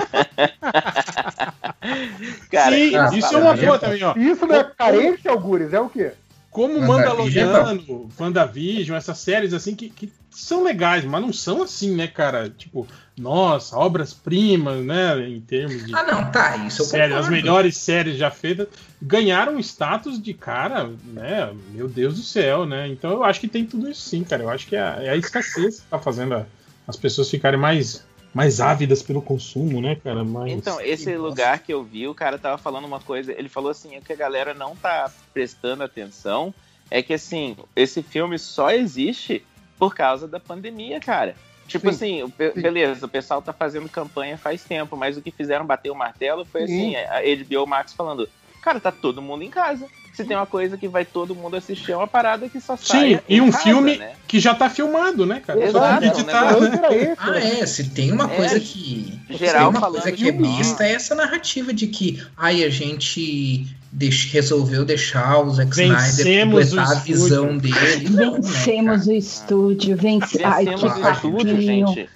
Cara, 2.51 2.75
Sim, 2.75 3.17
isso 3.17 3.35
é 3.35 3.37
uma 3.37 3.55
boa 3.55 3.77
também, 3.79 4.03
ó. 4.03 4.13
Isso 4.15 4.45
não 4.45 4.55
é 4.55 4.63
carência, 4.63 5.31
Algures, 5.31 5.73
é 5.73 5.79
o 5.79 5.89
quê? 5.89 6.11
Como 6.59 6.81
Mandaloriano, 6.85 8.09
WandaVision, 8.19 8.97
essas 8.97 9.17
séries 9.19 9.53
assim 9.53 9.73
que, 9.73 9.89
que 9.89 10.11
são 10.29 10.61
legais, 10.61 11.05
mas 11.05 11.21
não 11.21 11.31
são 11.31 11.63
assim, 11.63 11.95
né, 11.95 12.05
cara? 12.05 12.49
Tipo, 12.49 12.85
nossa, 13.17 13.77
obras-primas, 13.77 14.83
né? 14.83 15.25
Em 15.29 15.39
termos 15.39 15.85
de. 15.85 15.95
Ah, 15.95 16.03
não, 16.03 16.29
tá, 16.29 16.57
isso 16.57 16.81
eu 16.81 16.85
série, 16.85 17.03
concordo. 17.13 17.23
As 17.23 17.29
melhores 17.31 17.77
séries 17.77 18.17
já 18.17 18.29
feitas 18.29 18.67
ganharam 19.01 19.57
status 19.59 20.21
de 20.21 20.33
cara, 20.33 20.89
né? 21.13 21.49
Meu 21.73 21.87
Deus 21.87 22.15
do 22.17 22.23
céu, 22.23 22.65
né? 22.65 22.89
Então 22.89 23.11
eu 23.11 23.23
acho 23.23 23.39
que 23.39 23.47
tem 23.47 23.65
tudo 23.65 23.89
isso 23.89 24.01
sim, 24.01 24.25
cara. 24.25 24.43
Eu 24.43 24.49
acho 24.49 24.67
que 24.67 24.75
é 24.75 24.81
a, 24.81 24.97
é 25.01 25.09
a 25.11 25.15
escassez 25.15 25.79
que 25.79 25.87
tá 25.89 25.97
fazendo 25.97 26.33
a- 26.33 26.45
as 26.85 26.97
pessoas 26.97 27.29
ficarem 27.29 27.57
mais, 27.57 28.03
mais 28.33 28.59
ávidas 28.59 29.01
pelo 29.01 29.21
consumo, 29.21 29.81
né, 29.81 29.95
cara? 29.95 30.23
Mais... 30.23 30.51
Então, 30.51 30.79
esse 30.81 31.15
lugar 31.17 31.59
que 31.59 31.73
eu 31.73 31.83
vi, 31.83 32.07
o 32.07 32.13
cara 32.13 32.37
tava 32.37 32.57
falando 32.57 32.85
uma 32.85 32.99
coisa, 32.99 33.31
ele 33.31 33.49
falou 33.49 33.71
assim, 33.71 33.97
o 33.97 34.01
que 34.01 34.13
a 34.13 34.15
galera 34.15 34.53
não 34.53 34.75
tá 34.75 35.11
prestando 35.33 35.83
atenção 35.83 36.53
é 36.91 37.01
que 37.01 37.13
assim, 37.13 37.55
esse 37.75 38.01
filme 38.01 38.37
só 38.37 38.71
existe 38.71 39.43
por 39.77 39.95
causa 39.95 40.27
da 40.27 40.39
pandemia, 40.39 40.99
cara. 40.99 41.35
Tipo 41.67 41.93
Sim, 41.93 42.23
assim, 42.23 42.33
beleza, 42.59 43.05
o 43.05 43.09
pessoal 43.09 43.43
tá 43.43 43.53
fazendo 43.53 43.87
campanha 43.87 44.37
faz 44.37 44.63
tempo, 44.63 44.97
mas 44.97 45.15
o 45.17 45.21
que 45.21 45.29
fizeram 45.29 45.65
bater 45.65 45.91
o 45.91 45.95
martelo 45.95 46.43
foi 46.43 46.65
Sim. 46.65 46.95
assim, 46.95 47.05
a 47.05 47.21
HBO 47.43 47.67
Max 47.67 47.93
falando, 47.93 48.27
cara, 48.61 48.79
tá 48.79 48.91
todo 48.91 49.21
mundo 49.21 49.43
em 49.43 49.49
casa. 49.49 49.85
Se 50.13 50.25
tem 50.25 50.35
uma 50.35 50.45
coisa 50.45 50.75
que 50.77 50.87
vai 50.87 51.05
todo 51.05 51.33
mundo 51.33 51.55
assistir, 51.55 51.93
é 51.93 51.95
uma 51.95 52.07
parada 52.07 52.49
que 52.49 52.59
só 52.59 52.75
sai 52.75 53.15
Sim, 53.15 53.19
e 53.29 53.39
um 53.39 53.49
casa, 53.51 53.63
filme 53.63 53.95
né? 53.97 54.11
que 54.27 54.37
já 54.37 54.53
tá 54.53 54.69
filmado, 54.69 55.25
né, 55.25 55.41
cara? 55.45 55.59
Só 55.71 55.77
Exato, 55.79 55.99
tem 56.01 56.09
que 56.11 56.15
é 56.15 56.17
um 56.17 56.19
editar, 56.23 56.45
negócio- 56.53 56.69
né? 56.81 57.15
Ah, 57.17 57.37
é, 57.37 57.65
se 57.65 57.83
tem 57.91 58.11
uma 58.11 58.25
É, 58.25 58.35
coisa 58.35 58.59
que. 58.59 59.19
geral 59.29 59.71
se 59.71 59.71
tem 59.71 59.79
uma 59.81 59.91
coisa 59.91 60.11
que 60.11 60.27
é 60.27 60.31
que- 60.33 60.37
besta 60.37 60.83
é 60.83 60.91
essa 60.93 61.15
narrativa 61.15 61.73
de 61.73 61.87
que 61.87 62.21
ai, 62.35 62.65
a 62.65 62.69
gente 62.69 63.65
deix- 63.91 64.25
resolveu 64.25 64.83
deixar 64.83 65.39
o 65.39 65.51
Zack 65.51 65.71
Snyder 65.71 65.95
Vencemos 66.01 66.69
completar 66.69 66.87
o 66.87 66.91
a 66.91 66.95
visão 66.99 67.55
estúdio. 67.55 67.73
dele. 67.81 68.09
Não, 68.09 68.31
né, 68.33 68.39
Vencemos 68.41 69.07
o 69.07 69.13
estúdio, 69.13 69.95
vence... 69.95 70.43
Ai, 70.43 70.65
que 70.65 70.71
Vencemos 70.71 70.97
o 70.97 71.11
estúdio, 71.11 71.61
gente. 71.61 72.09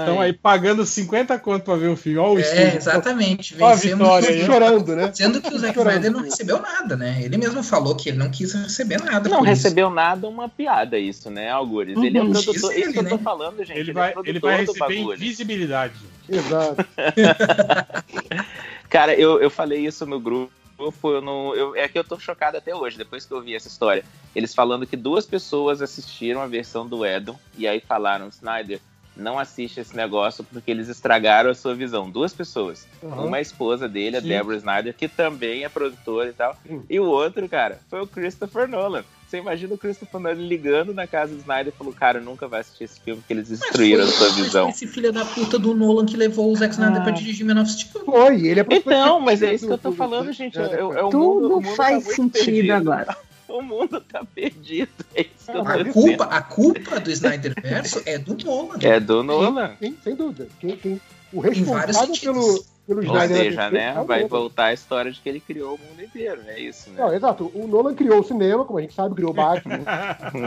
Estão 0.00 0.20
aí 0.20 0.32
pagando 0.34 0.84
50 0.84 1.38
conto 1.38 1.64
pra 1.64 1.76
ver 1.76 1.88
o 1.88 1.96
filme. 1.96 2.18
Olha 2.18 2.34
o 2.34 2.38
É, 2.38 2.42
estúdio. 2.42 2.76
exatamente. 2.76 3.54
Olha 3.54 3.64
a 3.64 3.76
Vencemos 3.76 3.98
vitória 4.06 4.28
aí. 4.28 4.44
Chorando, 4.44 4.94
né? 4.96 5.10
Sendo 5.14 5.40
que 5.40 5.54
o 5.54 5.58
Zack. 5.58 5.78
Snyder 5.78 6.12
não 6.12 6.20
recebeu 6.22 6.60
nada, 6.60 6.96
né? 6.98 7.18
Ele 7.22 7.38
mesmo 7.38 7.62
falou 7.62 7.94
que 7.96 8.10
ele 8.10 8.18
não 8.18 8.28
quis 8.30 8.52
receber 8.52 8.98
nada. 9.02 9.26
Não 9.28 9.38
por 9.38 9.44
isso. 9.48 9.62
recebeu 9.62 9.88
nada, 9.88 10.28
uma 10.28 10.48
piada 10.50 10.98
isso, 10.98 11.30
né, 11.30 11.48
Algures? 11.50 11.96
Ele 11.96 12.18
é 12.18 12.20
Uhum. 12.22 12.30
produtor, 12.32 12.52
Diz 12.54 12.62
isso 12.62 12.72
ele, 12.72 12.92
que 12.92 12.98
eu 12.98 13.08
tô 13.08 13.16
né? 13.16 13.22
falando, 13.24 13.64
gente. 13.64 13.78
Ele 13.78 13.90
é 13.90 13.94
vai, 13.94 14.12
produtor 14.12 14.28
ele 14.30 14.38
vai 14.40 14.60
receber 14.66 14.98
invisibilidade. 14.98 15.94
Exato. 16.28 16.84
Cara, 18.88 19.14
eu, 19.14 19.40
eu 19.40 19.50
falei 19.50 19.84
isso 19.86 20.04
no 20.06 20.20
grupo. 20.20 20.52
Eu 20.78 21.20
no, 21.22 21.54
eu, 21.54 21.76
é 21.76 21.86
que 21.88 21.96
eu 21.98 22.02
tô 22.04 22.18
chocado 22.18 22.56
até 22.56 22.74
hoje, 22.74 22.98
depois 22.98 23.24
que 23.24 23.32
eu 23.32 23.40
vi 23.40 23.54
essa 23.54 23.68
história. 23.68 24.04
Eles 24.34 24.52
falando 24.54 24.86
que 24.86 24.96
duas 24.96 25.24
pessoas 25.24 25.80
assistiram 25.80 26.40
a 26.42 26.46
versão 26.48 26.86
do 26.86 27.06
Edom 27.06 27.38
e 27.56 27.66
aí 27.68 27.80
falaram, 27.80 28.28
Snyder, 28.28 28.80
não 29.16 29.38
assiste 29.38 29.80
esse 29.80 29.96
negócio 29.96 30.44
porque 30.44 30.70
eles 30.70 30.88
estragaram 30.88 31.50
a 31.50 31.54
sua 31.54 31.74
visão. 31.74 32.10
Duas 32.10 32.32
pessoas. 32.32 32.86
Aham. 33.02 33.26
Uma 33.26 33.38
é 33.38 33.42
esposa 33.42 33.88
dele, 33.88 34.16
a 34.16 34.20
Sim. 34.20 34.28
Deborah 34.28 34.56
Snyder, 34.56 34.94
que 34.94 35.08
também 35.08 35.64
é 35.64 35.68
produtora 35.68 36.28
e 36.28 36.32
tal. 36.32 36.56
E 36.88 36.98
o 36.98 37.04
outro, 37.04 37.48
cara, 37.48 37.78
foi 37.88 38.00
o 38.00 38.06
Christopher 38.06 38.68
Nolan. 38.68 39.04
Você 39.26 39.38
imagina 39.38 39.74
o 39.74 39.78
Christopher 39.78 40.20
Nolan 40.20 40.34
ligando 40.34 40.94
na 40.94 41.06
casa 41.06 41.34
do 41.34 41.40
Snyder 41.40 41.72
e 41.74 41.76
falou, 41.76 41.92
cara, 41.92 42.20
nunca 42.20 42.46
vai 42.46 42.60
assistir 42.60 42.84
esse 42.84 43.00
filme 43.00 43.20
porque 43.20 43.32
eles 43.32 43.48
destruíram 43.48 44.04
a 44.04 44.06
sua 44.06 44.28
visão. 44.30 44.68
Esse 44.68 44.86
filho 44.86 45.12
da 45.12 45.24
puta 45.24 45.58
do 45.58 45.74
Nolan 45.74 46.06
que 46.06 46.16
levou 46.16 46.52
o 46.52 46.56
Zack 46.56 46.74
Snyder 46.74 47.02
pra 47.02 47.10
dirigir 47.10 47.44
Man 47.46 47.60
of 47.60 47.70
Steel. 47.70 48.04
Foi, 48.04 48.46
ele 48.46 48.60
é 48.60 48.66
Então, 48.70 49.20
mas 49.20 49.42
é 49.42 49.54
isso 49.54 49.66
que 49.66 49.72
eu 49.72 49.78
tô 49.78 49.92
falando, 49.92 50.32
gente. 50.32 50.58
É, 50.58 50.74
é 50.74 50.84
o 50.84 51.08
Tudo 51.08 51.18
mundo, 51.18 51.46
o 51.46 51.60
mundo 51.62 51.76
faz 51.76 52.04
tá 52.04 52.12
sentido 52.12 52.44
perdido. 52.44 52.72
agora. 52.72 53.16
O 53.54 53.62
mundo 53.62 54.00
tá 54.00 54.24
perdido. 54.34 54.90
É 55.14 55.20
isso 55.22 55.52
que 55.52 55.56
eu 55.56 55.62
A 55.62 55.84
culpa, 55.92 56.24
a 56.24 56.42
culpa 56.42 56.98
do 56.98 57.08
Snyder 57.10 57.54
Verso 57.62 58.02
é 58.04 58.18
do 58.18 58.36
Nolan. 58.44 58.78
É 58.82 58.98
do 58.98 59.22
Nolan. 59.22 59.76
Sim, 59.80 59.96
sem 60.02 60.16
dúvida. 60.16 60.48
Quem, 60.58 60.76
quem, 60.76 61.00
o 61.32 61.38
responsável 61.38 62.14
pelo, 62.20 62.64
pelo 62.84 62.98
Ou 62.98 63.04
Snyder 63.04 63.36
seja, 63.36 63.70
né? 63.70 63.94
É 63.96 64.04
Vai 64.04 64.22
Nolan. 64.22 64.28
voltar 64.28 64.64
a 64.66 64.72
história 64.72 65.12
de 65.12 65.20
que 65.20 65.28
ele 65.28 65.38
criou 65.38 65.76
o 65.76 65.78
mundo 65.78 66.02
inteiro. 66.02 66.40
É 66.48 66.58
isso, 66.58 66.90
né? 66.90 66.96
Não, 67.00 67.14
exato. 67.14 67.52
O 67.54 67.68
Nolan 67.68 67.94
criou 67.94 68.18
o 68.18 68.24
cinema, 68.24 68.64
como 68.64 68.80
a 68.80 68.82
gente 68.82 68.94
sabe, 68.94 69.14
criou 69.14 69.30
o 69.30 69.34
Batman. 69.34 69.78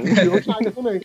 e 0.03 0.11
criou 0.15 0.35
o 0.35 0.39
Snyder 0.39 0.71
também. 0.73 1.01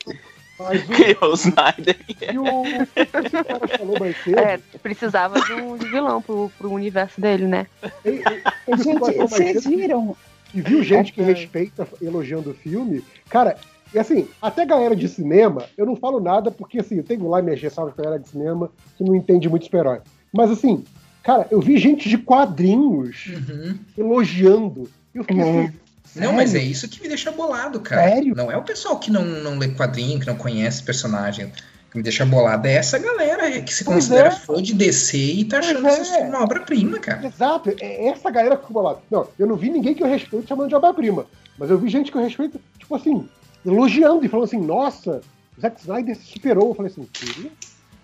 Mas 0.59 0.83
o, 0.83 0.87
Criou 0.89 1.31
o 1.31 1.35
Snyder. 1.35 1.97
e 2.09 2.39
o, 2.39 2.45
o 2.45 2.87
que 3.31 3.37
o 3.37 3.45
cara 3.45 3.69
falou 3.79 3.99
mais 4.01 4.17
cedo, 4.25 4.39
É, 4.39 4.59
precisava 4.83 5.41
de 5.41 5.53
um 5.53 5.77
vilão 5.77 6.21
pro, 6.21 6.51
pro 6.59 6.71
universo 6.73 7.21
dele, 7.21 7.47
né? 7.47 7.67
Gente, 8.05 9.17
vocês 9.17 9.65
viram? 9.65 10.17
E 10.55 10.61
viu 10.61 10.83
gente 10.83 11.13
que 11.13 11.23
respeita 11.23 11.87
elogiando 12.01 12.51
o 12.51 12.55
filme. 12.55 13.03
Cara, 13.29 13.57
e 13.95 13.99
assim, 13.99 14.27
até 14.41 14.65
galera 14.67 14.95
de 14.97 15.09
cinema, 15.09 15.65
eu 15.77 15.85
não 15.87 15.97
falo 15.97 16.21
nada 16.21 16.51
porque 16.51 16.81
assim, 16.81 16.97
eu 16.97 17.03
tenho 17.05 17.29
lá 17.29 17.41
minhas 17.43 17.61
ressalvas 17.61 17.95
pra 17.95 18.05
galera 18.05 18.23
de 18.23 18.29
cinema 18.29 18.71
que 18.97 19.05
não 19.05 19.15
entende 19.15 19.49
muito 19.49 19.65
super-herói. 19.65 20.01
Mas 20.33 20.51
assim, 20.51 20.85
cara, 21.23 21.47
eu 21.51 21.61
vi 21.61 21.77
gente 21.79 22.09
de 22.09 22.19
quadrinhos 22.19 23.27
Uhum. 23.29 23.79
elogiando. 23.97 24.89
E 25.15 25.19
eu 25.19 25.25
fiquei 25.25 25.43
assim, 25.43 25.73
Não, 26.17 26.33
mas 26.33 26.51
é 26.55 26.59
sério? 26.59 26.71
isso 26.73 26.89
que 26.89 27.03
me 27.03 27.09
deixa 27.09 27.31
bolado, 27.33 27.81
cara. 27.81 28.03
Sério? 28.11 28.35
Não 28.35 28.51
é 28.51 28.57
o 28.57 28.63
pessoal 28.63 28.99
que 28.99 29.11
não, 29.11 29.25
não 29.25 29.59
lê 29.59 29.69
quadrinho, 29.69 30.21
que 30.21 30.27
não 30.27 30.37
conhece 30.37 30.83
personagem. 30.83 31.51
Que 31.93 31.99
me 31.99 32.03
deixa 32.03 32.25
bolado 32.25 32.67
é 32.67 32.73
essa 32.73 32.99
galera 32.99 33.61
que 33.61 33.73
se 33.73 33.85
considera 33.85 34.29
é. 34.29 34.31
fã 34.31 34.63
de 34.63 34.73
DC 34.73 35.17
e 35.17 35.45
tá 35.45 35.59
achando 35.59 35.83
Pois 35.83 36.11
é. 36.11 36.15
filme 36.17 36.29
uma 36.31 36.43
obra-prima, 36.43 36.99
cara. 36.99 37.27
Exato, 37.27 37.71
é 37.79 38.09
essa 38.09 38.31
galera 38.31 38.57
que 38.57 38.67
ficou 38.67 38.83
bolada. 38.83 39.01
Não, 39.11 39.29
eu 39.39 39.47
não 39.47 39.57
vi 39.57 39.71
ninguém 39.71 39.95
que 39.95 40.03
eu 40.03 40.09
respeito 40.09 40.49
chamando 40.49 40.71
de 40.71 40.75
obra-prima. 40.75 41.27
Mas 41.59 41.69
eu 41.69 41.77
vi 41.77 41.91
gente 41.91 42.11
que 42.11 42.17
eu 42.17 42.23
respeito, 42.23 42.59
tipo 42.79 42.97
assim, 42.97 43.29
elogiando 43.65 44.25
e 44.25 44.29
falando 44.29 44.47
assim, 44.47 44.61
nossa, 44.61 45.21
Zack 45.61 45.81
Snyder 45.83 46.17
se 46.17 46.33
superou. 46.33 46.69
Eu 46.71 46.75
falei 46.75 46.91
assim, 46.91 47.07
really? 47.21 47.53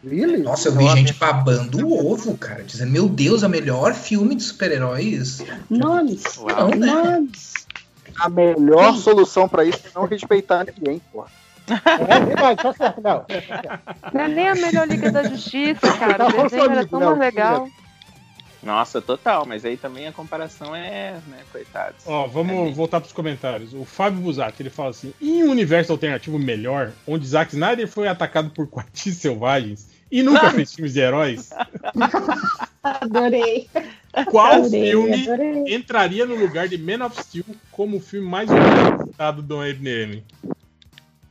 Really? 0.04 0.42
Nossa, 0.42 0.68
eu 0.68 0.76
vi 0.76 0.86
gente 0.90 1.14
babando 1.14 1.88
o 1.88 2.12
ovo, 2.12 2.36
cara, 2.36 2.62
dizendo, 2.62 2.92
meu 2.92 3.08
Deus, 3.08 3.42
é 3.42 3.46
o 3.46 3.50
melhor 3.50 3.94
filme 3.94 4.34
de 4.34 4.42
super-heróis. 4.42 5.42
Nomes, 5.70 6.24
Não, 6.36 6.68
né? 6.68 6.86
nomes. 6.86 7.54
A 8.20 8.28
melhor 8.28 8.94
solução 8.96 9.48
pra 9.48 9.64
isso 9.64 9.80
é 9.86 9.90
não 9.94 10.04
respeitar 10.04 10.66
ninguém, 10.66 11.00
porra. 11.10 11.28
É 11.70 12.20
verdade, 12.24 12.62
tá 12.62 12.72
certo, 12.72 13.00
não. 13.00 13.24
Não 14.12 14.20
é 14.20 14.28
nem 14.28 14.48
a 14.48 14.54
melhor 14.54 14.88
Liga 14.88 15.10
da 15.10 15.22
Justiça, 15.24 15.92
cara. 15.98 16.26
O 16.26 16.42
desenho 16.42 16.70
era 16.70 16.86
tão 16.86 17.00
não, 17.00 17.16
mais 17.16 17.20
legal. 17.20 17.68
Nossa, 18.62 19.00
total, 19.00 19.46
mas 19.46 19.64
aí 19.64 19.76
também 19.76 20.08
a 20.08 20.12
comparação 20.12 20.74
é, 20.74 21.12
né, 21.28 21.38
coitados. 21.52 22.04
Ó, 22.06 22.26
vamos 22.26 22.74
voltar 22.76 23.00
pros 23.00 23.12
comentários. 23.12 23.72
O 23.72 23.84
Fábio 23.84 24.20
Busato, 24.20 24.60
ele 24.60 24.70
fala 24.70 24.90
assim: 24.90 25.14
em 25.20 25.44
um 25.44 25.50
universo 25.50 25.92
alternativo 25.92 26.38
melhor, 26.38 26.92
onde 27.06 27.26
Zack 27.26 27.54
Snyder 27.54 27.86
foi 27.86 28.08
atacado 28.08 28.50
por 28.50 28.66
quartis 28.66 29.16
selvagens 29.16 29.88
e 30.10 30.22
nunca 30.22 30.50
fez 30.52 30.74
filmes 30.74 30.92
de 30.92 31.00
heróis, 31.00 31.50
Adorei. 32.82 33.68
qual 34.26 34.54
Adorei, 34.54 34.90
filme 34.90 35.22
adorei. 35.22 35.74
entraria 35.74 36.26
no 36.26 36.34
lugar 36.34 36.66
de 36.68 36.78
Man 36.78 37.06
of 37.06 37.22
Steel 37.22 37.44
como 37.70 37.98
o 37.98 38.00
filme 38.00 38.26
mais 38.28 38.48
visitado 38.50 39.40
do 39.40 39.58
MDM? 39.58 40.24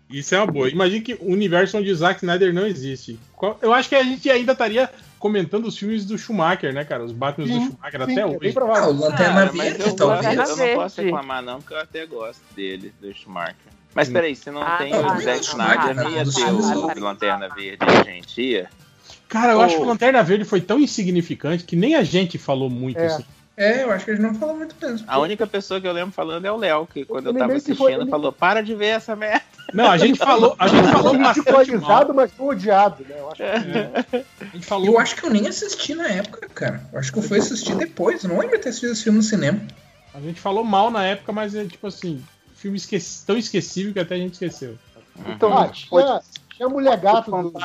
Isso 0.10 0.34
é 0.34 0.38
uma 0.40 0.48
boa. 0.48 0.70
Imagine 0.70 1.02
que 1.02 1.14
o 1.16 1.32
universo 1.32 1.78
onde 1.78 1.94
Zack 1.94 2.20
Snyder 2.24 2.54
não 2.54 2.66
existe. 2.66 3.20
Eu 3.62 3.74
acho 3.74 3.90
que 3.90 3.96
a 3.96 4.04
gente 4.04 4.30
ainda 4.30 4.54
estaria 4.54 4.90
comentando 5.20 5.66
os 5.66 5.78
filmes 5.78 6.06
do 6.06 6.18
Schumacher, 6.18 6.74
né, 6.74 6.86
cara? 6.86 7.04
Os 7.04 7.12
Batman 7.12 7.46
do 7.48 7.54
Schumacher 7.54 8.06
sim, 8.06 8.12
até 8.12 8.22
é 8.22 8.26
hoje. 8.26 8.38
bem 8.40 8.54
provável. 8.54 8.84
Ah, 8.84 8.88
o 8.90 9.00
Lanterna 9.00 9.46
mas 9.46 9.52
Verde, 9.78 9.90
eu, 9.90 9.96
talvez. 9.96 10.26
eu, 10.38 10.44
eu 10.46 10.58
não 10.58 10.76
posso 10.76 11.02
reclamar, 11.02 11.42
não, 11.44 11.60
porque 11.60 11.74
eu 11.74 11.80
até 11.80 12.06
gosto 12.06 12.42
dele, 12.56 12.94
do 13.02 13.14
Schumacher. 13.14 13.56
Mas 13.94 14.10
peraí, 14.10 14.36
se 14.36 14.52
não 14.52 14.62
Ah, 14.62 14.78
tem 14.78 14.92
tá. 14.92 15.02
o 15.02 15.06
Ah, 15.06 15.20
Zack 15.20 15.28
não, 15.28 15.42
Snyder, 15.66 15.96
não 15.96 16.12
ia 16.12 16.24
não, 16.24 16.32
ter 16.34 16.42
não, 16.52 16.58
o 16.60 16.96
não. 16.96 17.04
Lanterna 17.04 17.50
Verde, 17.50 17.78
a 17.86 18.04
gente 18.04 18.42
ia. 18.42 18.70
Cara, 19.28 19.54
eu 19.54 19.58
Ô. 19.58 19.62
acho 19.62 19.76
que 19.76 19.82
o 19.82 19.86
Lanterna 19.86 20.24
Verde 20.24 20.46
foi 20.46 20.62
tão 20.62 20.80
insignificante 20.80 21.64
que 21.66 21.76
nem 21.76 21.96
a 21.96 22.04
gente 22.04 22.38
falou 22.38 22.70
muito 22.70 23.00
É. 23.00 23.08
assim. 23.08 23.26
É, 23.58 23.82
eu 23.84 23.92
acho 23.92 24.06
que 24.06 24.12
a 24.12 24.14
gente 24.16 24.24
não 24.24 24.36
falou 24.36 24.56
muito 24.56 24.76
mesmo. 24.80 25.04
A 25.10 25.18
única 25.18 25.48
pessoa 25.48 25.82
que 25.82 25.88
eu 25.88 25.92
lembro 25.92 26.12
falando 26.14 26.46
é 26.46 26.52
o 26.52 26.56
Léo, 26.56 26.86
que 26.86 27.04
quando 27.04 27.26
eu 27.26 27.32
Ele 27.32 27.40
tava 27.40 27.54
assistindo, 27.54 27.76
foi- 27.76 28.08
falou: 28.08 28.32
para 28.32 28.62
de 28.62 28.76
ver 28.76 28.86
essa 28.90 29.16
merda. 29.16 29.42
Não, 29.74 29.90
a 29.90 29.98
gente 29.98 30.18
falou, 30.20 30.56
a 30.60 30.68
gente 30.68 30.88
falou 30.88 31.18
bastante 31.18 31.20
mal. 31.20 31.34
ridicularizado, 31.34 32.14
mas 32.14 32.32
não 32.38 32.48
odiado, 32.48 33.04
né? 33.10 33.16
Eu 33.18 33.28
acho 33.32 33.38
que... 33.38 34.24
A 34.46 34.46
gente 34.54 34.66
falou. 34.66 34.86
Eu 34.86 35.00
acho 35.00 35.16
que 35.16 35.26
eu 35.26 35.30
nem 35.32 35.48
assisti 35.48 35.96
na 35.96 36.08
época, 36.08 36.48
cara. 36.54 36.88
Eu 36.94 37.00
acho 37.00 37.12
que 37.12 37.18
eu 37.18 37.24
fui 37.24 37.40
assistir 37.40 37.76
depois. 37.76 38.24
Eu 38.24 38.30
não 38.30 38.38
lembro 38.40 38.56
de 38.56 38.62
ter 38.64 38.70
assistido 38.70 38.92
esse 38.92 39.04
filme 39.04 39.18
no 39.18 39.24
cinema. 39.24 39.60
A 40.14 40.22
gente 40.22 40.40
falou 40.40 40.64
mal 40.64 40.92
na 40.92 41.04
época, 41.04 41.32
mas 41.34 41.54
é 41.56 41.66
tipo 41.66 41.88
assim, 41.88 42.24
filme 42.56 42.78
esqueci- 42.78 43.26
tão 43.26 43.38
esquecível 43.38 43.92
que 43.92 44.00
até 44.00 44.16
a 44.16 44.20
gente 44.20 44.34
esqueceu. 44.34 44.78
Então, 45.28 45.58
Ah, 45.58 45.68
tinha, 45.68 46.22
tinha 46.56 46.68
a 46.68 46.70
Mulher 46.70 46.96
Gato 46.98 47.32
do, 47.32 47.50
do 47.52 47.60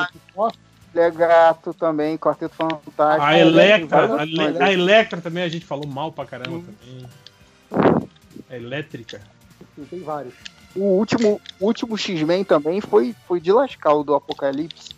Pipoca. 0.92 0.94
Mulher 0.94 1.10
Gato 1.12 1.74
também, 1.74 2.16
Quarteto 2.18 2.54
Fantástico. 2.54 3.22
A 3.26 3.38
Electra, 3.38 4.20
a, 4.20 4.24
Le- 4.24 4.62
a 4.62 4.72
Electra 4.72 5.20
também 5.20 5.42
a 5.42 5.48
gente 5.48 5.64
falou 5.64 5.86
mal 5.86 6.12
pra 6.12 6.26
caramba 6.26 6.62
também. 7.70 8.00
A 8.50 8.56
elétrica. 8.56 9.20
Sim, 9.74 9.84
Tem 9.90 10.00
vários. 10.00 10.34
O 10.76 10.80
último, 10.84 11.40
último 11.60 11.96
X-Men 11.98 12.44
também 12.44 12.80
foi, 12.80 13.14
foi 13.26 13.40
de 13.40 13.52
lascar 13.52 13.92
o 13.94 14.02
do 14.04 14.14
Apocalipse. 14.14 14.90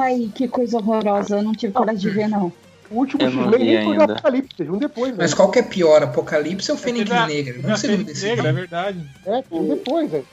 Ai, 0.00 0.30
que 0.34 0.46
coisa 0.48 0.76
horrorosa. 0.78 1.38
Eu 1.38 1.42
não 1.42 1.52
tive 1.52 1.72
coragem 1.72 2.00
de 2.00 2.10
ver, 2.10 2.28
não. 2.28 2.52
O 2.90 2.98
último 2.98 3.22
Eu 3.22 3.28
X-Men 3.30 3.58
nem 3.64 3.84
foi 3.84 3.94
do 3.96 4.00
ainda. 4.02 4.12
Apocalipse, 4.14 4.56
teve 4.56 4.70
um 4.70 4.78
depois, 4.78 5.10
né? 5.12 5.18
Mas 5.20 5.34
qual 5.34 5.50
que 5.50 5.58
é 5.58 5.62
pior, 5.62 6.02
Apocalipse 6.02 6.70
ou 6.70 6.78
Fênix 6.78 7.08
teve 7.08 7.20
a- 7.20 7.26
Negra? 7.26 7.58
Não 7.68 7.76
sei 7.76 7.90
o 7.90 7.92
Fênix 7.92 8.12
desse 8.12 8.26
Negra, 8.26 8.48
é 8.48 8.52
verdade. 8.52 9.10
É, 9.26 9.44
um 9.50 9.68
depois, 9.68 10.10
velho. 10.10 10.26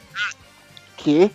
Que? 0.98 1.32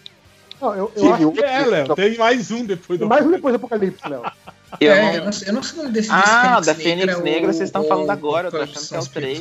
Não, 0.60 0.74
eu, 0.74 0.92
eu 0.97 1.15
acho 1.15 1.33
que 1.33 1.44
É, 1.44 1.65
Léo, 1.65 1.94
tem 1.94 2.17
mais 2.19 2.51
um 2.51 2.65
depois 2.65 2.99
do 2.99 3.03
Tem 3.03 3.08
mais 3.08 3.24
um 3.26 3.31
depois 3.31 3.53
do 3.53 3.57
Apocalipse, 3.57 4.08
Léo. 4.08 4.23
Eu 4.81 4.92
é, 4.92 5.03
não- 5.03 5.15
eu, 5.15 5.24
não 5.24 5.33
sei, 5.33 5.49
eu 5.49 5.53
não 5.55 5.62
sei 5.62 5.78
o 5.78 5.83
nome 5.83 5.94
desse 5.94 6.10
Ah, 6.12 6.60
da 6.60 6.74
Fênix 6.74 7.21
Negra, 7.23 7.47
ou- 7.47 7.53
vocês 7.55 7.69
estão 7.71 7.85
falando 7.85 8.10
agora, 8.10 8.49
eu 8.49 8.51
tô 8.51 8.58
ou 8.58 8.62
achando 8.65 8.87
que 8.87 8.94
é 8.94 8.99
o 8.99 9.03
São 9.03 9.12
3. 9.15 9.41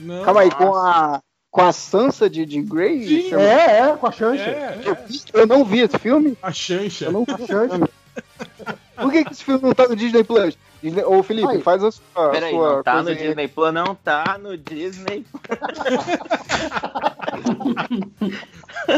Não. 0.00 0.24
Calma 0.24 0.40
aí, 0.40 0.50
com 0.50 0.74
a, 0.74 1.20
com 1.48 1.60
a 1.62 1.72
Sansa 1.72 2.28
de, 2.28 2.44
de 2.44 2.60
Grey? 2.60 3.06
Sim, 3.06 3.34
é, 3.36 3.78
é, 3.90 3.96
com 3.96 4.06
a 4.08 4.10
Xancha. 4.10 4.42
É, 4.42 4.80
Eu, 4.84 5.40
eu 5.42 5.46
não 5.46 5.64
vi 5.64 5.78
esse 5.78 5.96
filme. 5.96 6.36
a 6.42 6.50
Xancha. 6.52 7.04
Eu 7.04 7.12
não 7.12 7.24
vi 7.24 7.34
esse 7.34 7.46
filme. 7.46 7.88
Por 8.96 9.12
que, 9.12 9.24
que 9.24 9.32
esse 9.32 9.44
filme 9.44 9.60
não 9.62 9.72
tá 9.72 9.88
no 9.88 9.96
Disney 9.96 10.24
Plus? 10.24 10.58
Disney... 10.82 11.02
Ô, 11.04 11.22
Felipe, 11.22 11.48
Aí. 11.48 11.62
faz 11.62 11.82
a 11.82 11.90
sua. 11.90 12.30
Peraí, 12.30 12.52
não 12.52 12.82
tá 12.82 13.02
no 13.02 13.08
aí. 13.08 13.16
Disney 13.16 13.48
Plus, 13.48 13.72
não 13.72 13.94
tá 13.94 14.38
no 14.40 14.56
Disney 14.56 15.24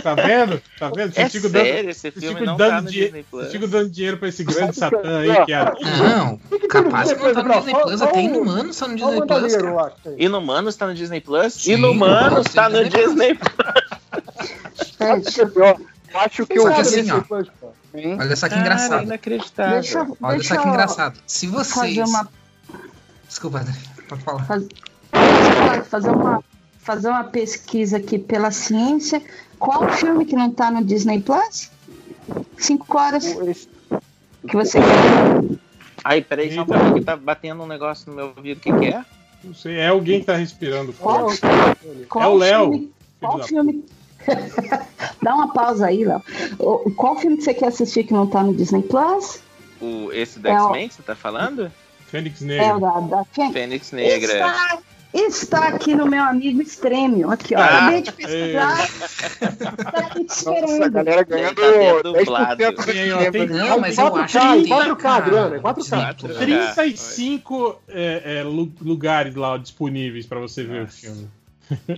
Tá 0.02 0.14
vendo? 0.14 0.60
Tá 0.78 0.90
vendo? 0.90 1.12
É 1.14 1.28
fico 1.28 1.48
sério, 1.48 1.90
esse 1.90 2.00
vocês 2.00 2.14
filme 2.14 2.40
ficam 2.40 2.46
não 2.46 2.56
dando 2.56 2.70
tá 2.70 2.80
no 2.82 2.90
Disney 2.90 3.22
Plus. 3.22 3.42
vocês 3.42 3.52
ficam 3.52 3.68
dando 3.68 3.90
dinheiro 3.90 4.18
pra 4.18 4.28
esse 4.28 4.42
grande 4.42 4.76
satã 4.76 5.20
aí 5.20 5.44
que 5.44 5.52
é. 5.52 5.64
Não, 5.64 6.38
capaz 6.68 7.12
que 7.12 7.22
não 7.22 7.34
tá 7.34 7.42
no 7.42 7.54
Disney 7.54 7.74
Plus, 7.74 8.02
até 8.02 8.22
Inumanos 8.22 8.76
tá 8.76 8.88
no 8.88 8.96
Disney 8.96 9.26
Plus, 9.26 9.56
cara. 9.56 9.94
Inumanos 10.18 10.76
tá 10.76 10.86
no 10.86 10.94
Disney 10.94 11.20
Plus? 11.20 11.66
Inumanos 11.66 12.46
tá 12.52 12.68
no 12.68 12.84
Disney 12.88 13.34
Plus. 13.34 15.38
É 15.38 15.46
pior? 15.46 15.76
Eu 16.12 16.20
acho 16.20 16.46
que 16.46 16.60
Só 16.60 16.68
o 16.68 16.74
que 16.74 16.80
assim, 16.80 17.10
ó, 17.10 17.20
Plus, 17.20 17.48
pô. 17.60 17.72
Hein? 17.98 18.16
olha 18.20 18.36
só 18.36 18.46
que 18.48 18.54
Cara, 18.54 18.60
engraçado. 18.66 19.02
inacreditável. 19.04 19.80
Deixa, 19.80 20.06
Olha 20.22 20.36
deixa 20.38 20.54
só 20.54 20.60
que 20.62 20.68
engraçado. 20.68 21.18
Se 21.26 21.46
vocês. 21.46 21.96
fazer 21.96 22.02
uma 22.04 22.28
Desculpa, 23.28 23.58
André, 23.60 23.72
pode 24.08 24.22
falar. 24.22 24.44
Faz- 24.46 24.66
fazer 25.88 26.10
uma, 26.10 26.44
fazer 26.78 27.08
uma 27.08 27.24
pesquisa 27.24 27.96
aqui 27.96 28.18
pela 28.18 28.50
ciência. 28.50 29.22
Qual 29.58 29.84
o 29.84 29.88
filme 29.90 30.24
que 30.24 30.36
não 30.36 30.50
tá 30.50 30.70
no 30.70 30.84
Disney 30.84 31.20
Plus? 31.20 31.70
Cinco 32.58 32.98
horas 32.98 33.24
que 34.48 34.56
você 34.56 34.78
quer. 34.78 35.58
Aí, 36.04 36.22
peraí, 36.22 36.54
só 36.54 36.62
um 36.62 36.94
que 36.94 37.00
tá 37.00 37.16
batendo 37.16 37.62
um 37.62 37.66
negócio 37.66 38.08
no 38.10 38.16
meu 38.16 38.26
ouvido. 38.36 38.58
O 38.58 38.60
que, 38.60 38.72
que 38.72 38.86
é? 38.86 39.04
Não 39.42 39.54
sei, 39.54 39.76
é 39.78 39.88
alguém 39.88 40.20
que 40.20 40.26
tá 40.26 40.36
respirando 40.36 40.92
Qual, 40.92 41.28
qual 42.08 42.24
É 42.24 42.28
o 42.28 42.34
Léo. 42.36 42.70
filme- 42.70 42.92
Qual 43.20 43.42
filme. 43.44 43.84
Dá 45.22 45.34
uma 45.34 45.52
pausa 45.52 45.86
aí, 45.86 46.04
Léo. 46.04 46.22
O- 46.58 46.90
Qual 46.92 47.16
filme 47.18 47.36
que 47.36 47.42
você 47.44 47.54
quer 47.54 47.68
assistir 47.68 48.04
que 48.04 48.12
não 48.12 48.26
tá 48.26 48.42
no 48.42 48.54
Disney 48.54 48.82
Plus? 48.82 49.40
O, 49.80 50.10
esse 50.12 50.38
do 50.38 50.48
É 50.48 50.60
o- 50.62 50.66
X-Men 50.66 50.88
que 50.88 50.94
você 50.94 51.02
tá 51.02 51.14
falando? 51.14 51.70
Fênix 52.08 52.40
É 52.42 52.44
o 52.44 52.46
Negra. 52.48 52.78
da, 52.80 53.00
da 53.00 53.24
Fê- 53.24 53.50
Fênix 53.52 53.90
Negra. 53.92 54.32
Está, 54.32 54.78
está 55.12 55.68
aqui 55.68 55.94
no 55.94 56.06
meu 56.06 56.22
amigo 56.22 56.62
Extremio. 56.62 57.30
Aqui, 57.30 57.54
ó. 57.56 57.58
Ah, 57.60 57.64
Acabei 57.78 58.02
de 58.02 58.12
pesquisar. 58.12 58.88
Tá 59.92 59.98
aqui 59.98 60.24
te 60.24 60.44
Nossa, 60.46 60.50
a 60.50 60.54
esperando. 60.54 60.90
galera 60.92 61.24
Tá 61.26 61.34
ganhando 61.36 61.60
sendo 61.60 62.02
10% 62.02 62.02
dublado. 62.02 62.56
do 62.56 62.84
Tem, 62.84 63.12
ó, 63.12 63.30
tem 63.32 63.46
Não, 63.48 63.80
mas 63.80 63.98
eu 63.98 64.06
4K, 64.06 64.20
acho 64.22 64.32
que 64.38 64.62
tem. 64.62 64.72
4K, 64.72 64.96
cara, 64.96 65.24
Adriano, 65.24 65.54
é 65.56 65.58
4K. 65.58 66.14
Disney 66.14 66.14
Plus. 66.14 66.36
35 66.38 67.80
é, 67.88 68.38
é, 68.38 68.42
lu- 68.44 68.72
lugares 68.80 69.34
lá 69.34 69.56
disponíveis 69.58 70.26
pra 70.26 70.38
você 70.38 70.62
ver 70.62 70.84
o 70.84 70.88
filme. 70.88 71.28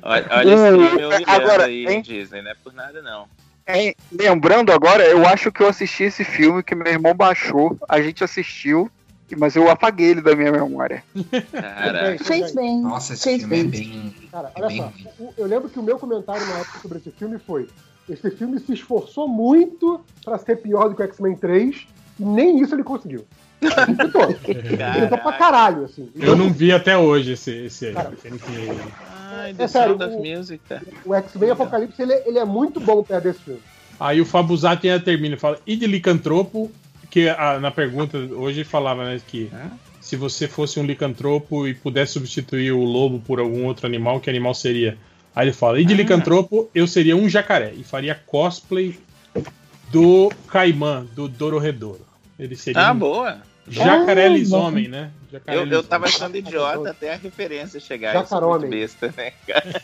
Olha, 0.02 0.26
olha 0.30 0.54
esse 0.54 0.66
filme 0.68 0.86
humilhando 0.86 1.24
agora, 1.26 1.64
aí, 1.66 1.86
hein? 1.86 2.02
Disney. 2.02 2.42
Não 2.42 2.50
é 2.50 2.54
por 2.54 2.72
nada, 2.72 3.02
não. 3.02 3.26
Lembrando 4.10 4.72
agora, 4.72 5.04
eu 5.04 5.26
acho 5.26 5.52
que 5.52 5.62
eu 5.62 5.68
assisti 5.68 6.04
esse 6.04 6.24
filme 6.24 6.62
que 6.62 6.74
meu 6.74 6.86
irmão 6.86 7.14
baixou, 7.14 7.76
a 7.86 8.00
gente 8.00 8.24
assistiu, 8.24 8.90
mas 9.36 9.56
eu 9.56 9.70
apaguei 9.70 10.06
ele 10.10 10.22
da 10.22 10.34
minha 10.34 10.50
memória. 10.50 11.04
Cara, 11.52 12.16
Fez 12.18 12.54
bem. 12.54 12.80
Nossa, 12.80 13.12
esse 13.12 13.24
Fez 13.24 13.40
filme 13.40 13.60
é 13.60 13.64
bem. 13.64 13.70
bem. 13.70 14.14
Cara, 14.32 14.50
é 14.54 14.58
olha 14.58 14.68
bem 14.68 14.78
só. 14.78 15.24
Eu 15.36 15.46
lembro 15.46 15.68
que 15.68 15.78
o 15.78 15.82
meu 15.82 15.98
comentário 15.98 16.46
na 16.46 16.60
época 16.60 16.78
sobre 16.78 16.98
esse 16.98 17.10
filme 17.10 17.38
foi: 17.38 17.68
esse 18.08 18.30
filme 18.30 18.58
se 18.58 18.72
esforçou 18.72 19.28
muito 19.28 20.00
pra 20.24 20.38
ser 20.38 20.56
pior 20.56 20.88
do 20.88 20.94
que 20.94 21.02
o 21.02 21.04
X-Men 21.04 21.36
3, 21.36 21.86
e 22.18 22.24
nem 22.24 22.60
isso 22.60 22.74
ele 22.74 22.82
conseguiu. 22.84 23.26
Ele 23.60 23.70
tentou. 23.96 24.22
Ele 24.44 25.00
tentou 25.00 25.18
pra 25.18 25.32
caralho, 25.34 25.84
assim. 25.84 26.10
Eu 26.14 26.34
não 26.34 26.50
vi 26.50 26.72
até 26.72 26.96
hoje 26.96 27.32
esse, 27.32 27.50
esse 27.66 27.92
Cara, 27.92 28.12
Negra. 28.24 29.17
Ai, 29.30 29.50
É 29.50 29.54
The 29.54 29.68
sério, 29.68 29.98
Sound 29.98 30.04
of 30.04 30.16
o- 30.16 30.36
Music, 30.36 30.62
tá? 30.68 30.80
O 31.04 31.14
X-Men 31.14 31.50
Apocalipse, 31.50 32.00
ele, 32.02 32.14
ele 32.26 32.38
é 32.38 32.44
muito 32.44 32.80
bom 32.80 33.02
perto 33.02 33.24
desse 33.24 33.40
filme. 33.40 33.60
Aí 34.00 34.20
o 34.20 34.24
Fabuzati 34.24 34.88
ainda 34.88 35.04
termina 35.04 35.34
e 35.34 35.38
fala: 35.38 35.58
e 35.66 35.76
de 35.76 35.86
licantropo? 35.86 36.70
Que 37.10 37.28
ah, 37.30 37.58
na 37.58 37.70
pergunta 37.70 38.18
hoje 38.18 38.64
falava 38.64 39.04
né, 39.04 39.20
que 39.26 39.50
se 40.00 40.14
você 40.14 40.46
fosse 40.46 40.78
um 40.78 40.84
licantropo 40.84 41.66
e 41.66 41.74
pudesse 41.74 42.12
substituir 42.12 42.70
o 42.72 42.84
lobo 42.84 43.18
por 43.20 43.40
algum 43.40 43.64
outro 43.64 43.86
animal, 43.86 44.20
que 44.20 44.28
animal 44.30 44.54
seria? 44.54 44.96
Aí 45.34 45.46
ele 45.46 45.52
fala: 45.54 45.80
e 45.80 45.84
de 45.84 45.94
Ah. 45.94 45.96
licantropo, 45.96 46.70
eu 46.74 46.86
seria 46.86 47.16
um 47.16 47.28
jacaré 47.28 47.72
e 47.76 47.82
faria 47.82 48.14
cosplay 48.14 48.98
do 49.90 50.30
Caimã, 50.48 51.06
do 51.14 51.28
Dororredouro. 51.28 52.06
Ele 52.38 52.54
seria 52.56 52.88
Ah, 52.88 52.92
um 52.92 52.98
boa. 52.98 53.38
Jacaré 53.70 54.26
Ah, 54.26 54.28
lisomem, 54.28 54.88
né? 54.88 55.10
Jacaré 55.30 55.58
Eu, 55.58 55.66
eu 55.66 55.82
tava 55.82 56.06
achando 56.06 56.36
idiota 56.36 56.90
até 56.90 57.14
a 57.14 57.16
referência 57.16 57.78
chegar. 57.80 58.14
Muito 58.14 58.66
besta, 58.68 59.12
né, 59.16 59.32
cara? 59.46 59.82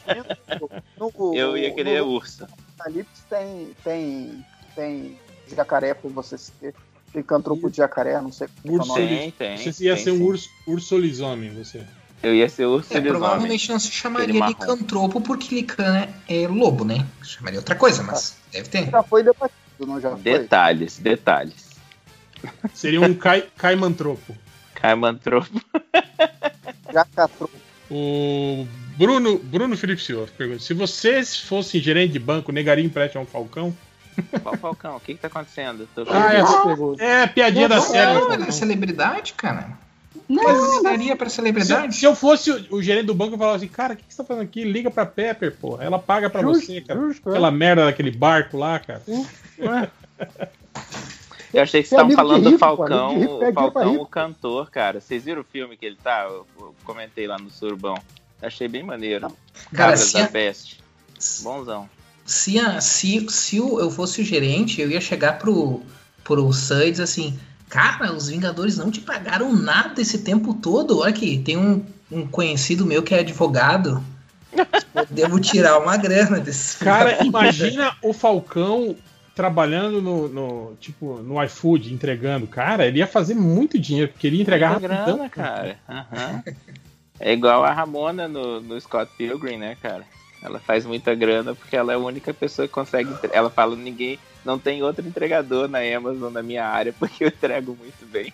No- 0.98 1.34
Eu 1.34 1.56
ia 1.56 1.72
querer 1.72 2.00
no 2.00 2.08
urso. 2.08 2.44
Apocalipse 2.78 3.22
tem, 3.28 3.74
tem, 3.84 4.44
tem 4.74 5.16
jacaré 5.54 5.94
pra 5.94 6.10
você 6.10 6.38
ser. 6.38 6.74
Licantropo 7.14 7.70
de 7.70 7.76
jacaré, 7.76 8.20
não 8.20 8.32
sei 8.32 8.48
como 8.60 8.74
é 8.74 8.76
o 8.76 8.80
Urso 8.80 8.88
nome. 8.88 9.06
Tem, 9.08 9.30
tem. 9.30 9.56
Você 9.72 9.84
ia 9.84 9.94
tem, 9.94 10.04
ser 10.04 10.10
um 10.10 10.16
sim. 10.16 10.22
urso, 10.24 10.50
urso 10.66 10.98
lisomem, 10.98 11.50
você. 11.54 11.80
Eu 12.24 12.34
ia 12.34 12.48
ser 12.48 12.66
urso 12.66 12.92
É, 12.92 12.98
lisomem. 12.98 13.20
provavelmente 13.20 13.68
não 13.70 13.78
se 13.78 13.92
chamaria 13.92 14.44
licantropo 14.46 15.20
porque 15.20 15.54
lican 15.54 15.96
é, 15.96 16.08
é 16.42 16.48
lobo, 16.48 16.84
né? 16.84 17.06
Chamaria 17.22 17.60
outra 17.60 17.76
coisa, 17.76 18.02
mas 18.02 18.36
deve 18.50 18.68
ter. 18.68 18.90
Já 18.90 19.00
foi 19.04 19.22
debatido, 19.22 19.54
não 19.86 20.00
já 20.00 20.10
foi? 20.10 20.22
Detalhes, 20.22 20.98
detalhes. 20.98 21.63
Seria 22.72 23.00
um 23.00 23.14
cai, 23.14 23.44
caimantropo. 23.56 24.36
Caimantropo. 24.74 25.60
Jacatropo. 26.92 27.54
O 27.90 28.66
Bruno, 28.96 29.38
Bruno 29.38 29.76
Felipe 29.76 30.02
Silva 30.02 30.26
pergunta: 30.36 30.60
se 30.60 30.72
vocês 30.74 31.38
fossem 31.38 31.80
gerente 31.80 32.12
de 32.12 32.18
banco, 32.18 32.50
negaria 32.52 32.84
empréstimo 32.84 33.20
a 33.20 33.24
um 33.24 33.26
falcão? 33.26 33.74
Qual 34.42 34.56
Falcão? 34.56 34.96
O 34.96 35.00
que 35.00 35.14
que 35.14 35.20
tá 35.20 35.26
acontecendo? 35.26 35.88
Tô 35.94 36.04
Ah, 36.08 36.32
é, 36.98 37.04
é 37.04 37.22
a 37.24 37.28
piadinha 37.28 37.68
da 37.68 37.80
série. 37.80 38.14
Não, 38.20 38.32
é 38.46 38.50
celebridade, 38.52 39.32
cara. 39.34 39.76
Não, 40.28 40.42
Mas 40.42 40.82
daria 40.82 41.16
pra 41.16 41.28
Se, 41.28 41.36
celebridade? 41.36 41.96
se 41.96 42.04
eu 42.04 42.14
fosse 42.14 42.50
o, 42.50 42.76
o 42.76 42.82
gerente 42.82 43.06
do 43.06 43.14
banco, 43.14 43.34
eu 43.34 43.38
falava 43.38 43.56
assim, 43.56 43.68
cara, 43.68 43.92
o 43.92 43.96
que, 43.96 44.04
que 44.04 44.14
você 44.14 44.22
tá 44.22 44.24
fazendo 44.24 44.44
aqui? 44.44 44.64
Liga 44.64 44.90
pra 44.90 45.04
Pepper, 45.04 45.52
porra. 45.56 45.84
Ela 45.84 45.98
paga 45.98 46.30
pra 46.30 46.40
Justo, 46.42 46.64
você, 46.66 46.80
cara. 46.80 46.98
justo, 47.00 47.28
é. 47.28 47.32
Aquela 47.32 47.50
merda 47.50 47.84
daquele 47.84 48.10
barco 48.10 48.56
lá, 48.56 48.78
cara. 48.78 49.02
Eu 51.54 51.62
achei 51.62 51.82
que 51.82 51.88
Você 51.88 51.94
vocês 51.96 52.08
estavam 52.10 52.16
falando 52.16 52.42
do 52.42 52.48
rico, 52.50 52.58
Falcão, 52.58 53.10
amigo 53.10 53.38
de 53.38 53.44
rico 53.46 53.48
o 53.48 53.54
Falcão, 53.54 53.96
o 53.96 54.06
cantor, 54.06 54.70
cara. 54.70 55.00
Vocês 55.00 55.24
viram 55.24 55.40
o 55.42 55.44
filme 55.44 55.76
que 55.76 55.86
ele 55.86 55.96
tá? 56.02 56.24
Eu, 56.28 56.46
eu 56.58 56.74
comentei 56.84 57.26
lá 57.26 57.38
no 57.38 57.50
Surbão. 57.50 57.94
Achei 58.42 58.68
bem 58.68 58.82
maneiro. 58.82 59.28
Cara, 59.72 59.92
Cabras 59.92 60.00
se 60.00 60.14
da 60.14 60.24
a- 60.24 60.28
Peste. 60.28 60.80
Bonzão. 61.42 61.88
Se, 62.26 62.58
a, 62.58 62.80
se, 62.80 63.26
se 63.30 63.56
eu 63.58 63.90
fosse 63.90 64.20
o 64.20 64.24
gerente, 64.24 64.80
eu 64.80 64.90
ia 64.90 65.00
chegar 65.00 65.38
pro, 65.38 65.82
pro 66.22 66.52
Sam 66.52 66.86
e 66.86 66.90
dizer 66.90 67.04
assim: 67.04 67.38
Cara, 67.68 68.12
os 68.12 68.28
Vingadores 68.28 68.76
não 68.76 68.90
te 68.90 69.00
pagaram 69.00 69.54
nada 69.54 70.00
esse 70.00 70.18
tempo 70.18 70.54
todo. 70.54 70.98
Olha 70.98 71.10
aqui, 71.10 71.38
tem 71.38 71.56
um, 71.56 71.84
um 72.10 72.26
conhecido 72.26 72.84
meu 72.84 73.02
que 73.02 73.14
é 73.14 73.20
advogado. 73.20 74.02
Eu 74.94 75.06
devo 75.10 75.38
tirar 75.40 75.78
uma 75.78 75.96
grana 75.96 76.40
desse 76.40 76.76
filho 76.78 76.90
da 76.90 76.96
Cara, 76.98 77.10
puta." 77.12 77.24
imagina 77.26 77.96
o 78.02 78.12
Falcão 78.12 78.96
trabalhando 79.34 80.00
no, 80.00 80.28
no, 80.28 80.76
tipo, 80.80 81.16
no 81.16 81.42
iFood, 81.42 81.92
entregando. 81.92 82.46
Cara, 82.46 82.86
ele 82.86 82.98
ia 82.98 83.06
fazer 83.06 83.34
muito 83.34 83.78
dinheiro, 83.78 84.12
porque 84.12 84.26
ele 84.26 84.36
ia 84.36 84.42
entregar 84.42 84.78
grana, 84.78 85.28
cara. 85.28 85.76
Aham. 85.88 86.42
É 87.18 87.32
igual 87.32 87.64
a 87.64 87.72
Ramona 87.72 88.28
no, 88.28 88.60
no 88.60 88.80
Scott 88.80 89.10
Pilgrim, 89.16 89.56
né, 89.56 89.76
cara? 89.80 90.04
Ela 90.42 90.58
faz 90.58 90.84
muita 90.84 91.14
grana 91.14 91.54
porque 91.54 91.76
ela 91.76 91.92
é 91.92 91.96
a 91.96 91.98
única 91.98 92.34
pessoa 92.34 92.68
que 92.68 92.74
consegue. 92.74 93.10
Ela 93.32 93.50
fala: 93.50 93.74
ninguém. 93.74 94.18
Não 94.44 94.58
tem 94.58 94.82
outro 94.82 95.06
entregador 95.06 95.68
na 95.68 95.78
Amazon 95.78 96.30
na 96.30 96.42
minha 96.42 96.66
área 96.66 96.92
porque 96.98 97.24
eu 97.24 97.28
entrego 97.28 97.74
muito 97.80 98.04
bem. 98.06 98.30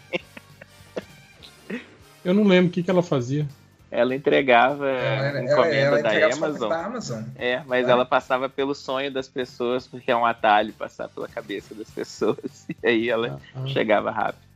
Eu 2.25 2.35
não 2.35 2.43
lembro 2.45 2.69
o 2.69 2.73
que, 2.73 2.83
que 2.83 2.91
ela 2.91 3.03
fazia. 3.03 3.47
Ela 3.91 4.15
entregava 4.15 4.89
Ela- 4.89 5.43
encomenda 5.43 5.75
ela 5.77 6.03
da 6.03 6.09
entregava 6.09 6.33
só 6.37 6.45
Amazon. 6.47 6.69
da 6.69 6.85
Amazon. 6.87 7.23
É, 7.37 7.61
mas 7.67 7.89
É. 7.89 7.91
ela 7.91 8.05
passava 8.07 8.49
pelo 8.49 8.75
sonho 8.75 9.11
das 9.11 9.29
pessoas, 9.29 9.87
porque 9.87 10.11
é 10.11 10.17
um 10.17 10.25
atalho 10.25 10.73
passar 10.73 11.09
pela 11.09 11.27
cabeça 11.29 11.75
das 11.75 11.91
pessoas. 11.91 12.67
E 12.83 12.87
aí 12.87 13.09
ela 13.11 13.41
Ah, 13.55 13.67
chegava 13.67 14.11
rápido. 14.11 14.49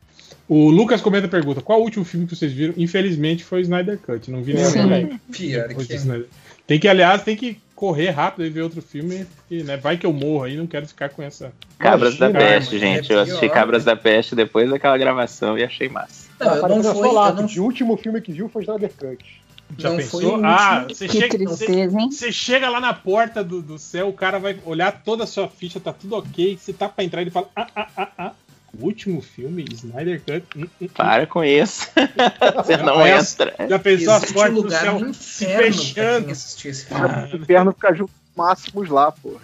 O 0.48 0.70
Lucas 0.70 1.00
comenta 1.00 1.26
e 1.26 1.30
pergunta: 1.30 1.60
qual 1.60 1.80
o 1.80 1.82
último 1.82 2.04
filme 2.04 2.26
que 2.26 2.36
vocês 2.36 2.52
viram? 2.52 2.74
Infelizmente 2.76 3.42
foi 3.44 3.60
Snyder 3.62 3.98
Cut. 3.98 4.30
Não 4.30 4.42
vi 4.42 4.54
nenhum. 4.54 5.18
Pior 5.32 5.68
que- 5.68 5.94
Snyder. 5.94 6.28
Tem 6.66 6.78
que, 6.78 6.86
aliás, 6.88 7.22
tem 7.22 7.36
que 7.36 7.58
correr 7.74 8.10
rápido 8.10 8.46
e 8.46 8.50
ver 8.50 8.62
outro 8.62 8.80
filme, 8.80 9.26
porque 9.36 9.62
né, 9.62 9.76
vai 9.76 9.96
que 9.96 10.06
eu 10.06 10.12
morro 10.12 10.44
aí, 10.44 10.56
não 10.56 10.66
quero 10.66 10.86
ficar 10.86 11.08
com 11.08 11.22
essa. 11.22 11.52
Cabras 11.78 12.16
da 12.16 12.30
Peste, 12.30 12.72
mas 12.72 12.80
gente. 12.80 13.12
é 13.12 13.16
Eu 13.16 13.20
assisti. 13.20 13.48
Cabras 13.48 13.84
da 13.84 13.96
Peste 13.96 14.34
depois 14.34 14.70
daquela 14.70 14.96
gravação 14.96 15.58
e 15.58 15.64
achei 15.64 15.88
massa. 15.88 16.28
Parece 16.38 16.82
na 16.82 16.94
sua 16.94 17.12
lápide. 17.12 17.60
O 17.60 17.64
último 17.64 17.96
filme 17.96 18.20
que 18.20 18.32
viu 18.32 18.48
foi 18.48 18.62
Snyder 18.62 18.92
Cut. 18.98 19.44
Já 19.78 19.90
Não 19.90 19.96
pensou? 19.96 20.44
ah, 20.44 20.84
você 20.88 21.08
Que 21.08 21.20
chega, 21.20 21.36
tristeza, 21.38 21.98
você, 21.98 22.10
você 22.10 22.32
chega 22.32 22.68
lá 22.68 22.80
na 22.80 22.92
porta 22.92 23.42
do, 23.42 23.62
do 23.62 23.78
céu, 23.78 24.08
o 24.08 24.12
cara 24.12 24.38
vai 24.38 24.58
olhar 24.64 25.02
toda 25.02 25.24
a 25.24 25.26
sua 25.26 25.48
ficha, 25.48 25.80
tá 25.80 25.92
tudo 25.92 26.16
ok, 26.16 26.56
você 26.56 26.72
tá 26.72 26.88
pra 26.88 27.02
entrar 27.02 27.22
e 27.22 27.24
ele 27.24 27.30
fala: 27.30 27.48
ah, 27.56 27.66
ah, 27.74 27.88
ah, 27.96 28.08
ah. 28.18 28.32
O 28.78 28.84
último 28.86 29.20
filme, 29.22 29.64
Snyder 29.72 30.20
Cut. 30.20 30.44
hum, 30.56 30.62
hum, 30.62 30.68
hum. 30.82 30.88
Para 30.94 31.26
com 31.26 31.42
isso. 31.44 31.88
Você 32.64 32.76
não 32.78 32.98
Aí, 33.00 33.12
entra. 33.12 33.54
Já 33.68 33.78
pensou 33.78 34.12
as 34.14 34.22
Existe 34.24 34.32
um 34.38 34.40
portas 34.40 34.54
do 34.54 34.62
lugar 34.62 34.80
céu 34.82 34.98
no 35.00 35.14
se 35.14 35.44
inferno 35.44 35.62
pra 35.62 35.72
fechando? 35.72 36.22
quem 36.24 36.32
assistiu 36.32 36.70
esse 36.70 36.84
O 36.84 36.88
filme. 36.88 37.36
inferno 37.42 37.72
fica 37.72 37.94
junto 37.94 38.10
com 38.34 38.42
máximos 38.42 38.88
lá, 38.88 39.12
pô. 39.12 39.34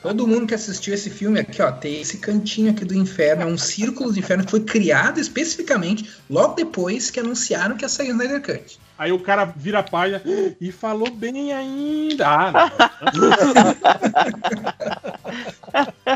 Todo 0.00 0.26
mundo 0.26 0.46
que 0.46 0.54
assistiu 0.54 0.94
esse 0.94 1.10
filme 1.10 1.38
aqui, 1.38 1.60
ó, 1.60 1.70
tem 1.70 2.00
esse 2.00 2.16
cantinho 2.16 2.70
aqui 2.70 2.82
do 2.82 2.94
inferno, 2.94 3.42
é 3.42 3.46
um 3.46 3.58
círculo 3.58 4.10
do 4.10 4.18
inferno 4.18 4.42
que 4.42 4.50
foi 4.50 4.60
criado 4.60 5.20
especificamente 5.20 6.10
logo 6.30 6.54
depois 6.54 7.10
que 7.10 7.20
anunciaram 7.20 7.76
que 7.76 7.84
ia 7.84 7.88
sair 7.90 8.08
o 8.08 8.12
Snyder 8.12 8.40
Cut. 8.40 8.78
Aí 8.98 9.12
o 9.12 9.18
cara 9.18 9.44
vira 9.44 9.80
a 9.80 9.82
página 9.82 10.22
e 10.58 10.72
falou 10.72 11.10
bem 11.10 11.52
ainda. 11.52 12.26
Ah, 12.26 12.70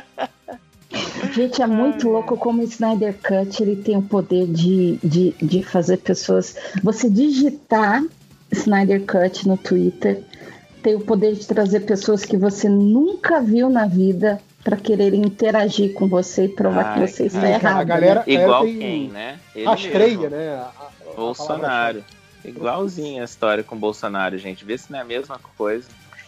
Gente, 1.32 1.62
é 1.62 1.66
muito 1.66 2.08
louco 2.08 2.36
como 2.36 2.60
o 2.62 2.64
Snyder 2.64 3.14
Cut 3.14 3.62
ele 3.62 3.76
tem 3.76 3.96
o 3.96 4.02
poder 4.02 4.46
de, 4.46 4.98
de, 5.02 5.34
de 5.40 5.62
fazer 5.62 5.98
pessoas. 5.98 6.56
Você 6.82 7.08
digitar 7.08 8.02
Snyder 8.52 9.02
Cut 9.06 9.46
no 9.46 9.56
Twitter 9.56 10.22
tem 10.82 10.94
o 10.94 11.00
poder 11.00 11.34
de 11.34 11.46
trazer 11.46 11.80
pessoas 11.80 12.24
que 12.24 12.36
você 12.36 12.68
nunca 12.68 13.40
viu 13.40 13.68
na 13.68 13.86
vida 13.86 14.40
para 14.64 14.76
quererem 14.76 15.22
interagir 15.22 15.92
com 15.94 16.06
você 16.08 16.44
e 16.44 16.48
provar 16.48 16.94
que 16.94 17.00
você 17.06 17.26
está 17.26 17.48
errado. 17.48 17.80
A 17.80 17.84
galera- 17.84 18.24
Igual 18.26 18.64
tem- 18.64 18.78
quem, 18.78 19.08
né? 19.08 19.38
Ele 19.54 19.64
Rastreia, 19.66 20.18
mesmo. 20.18 20.30
né? 20.36 20.54
a- 20.54 20.70
a- 20.78 21.14
Bolsonaro. 21.16 22.04
Igualzinho 22.44 23.20
a 23.20 23.24
história 23.24 23.62
com 23.62 23.74
o 23.74 23.78
Bolsonaro, 23.78 24.36
gente. 24.38 24.64
Vê 24.64 24.76
se 24.78 24.90
não 24.90 24.98
é 24.98 25.02
a 25.02 25.04
mesma 25.04 25.38
coisa. 25.58 25.86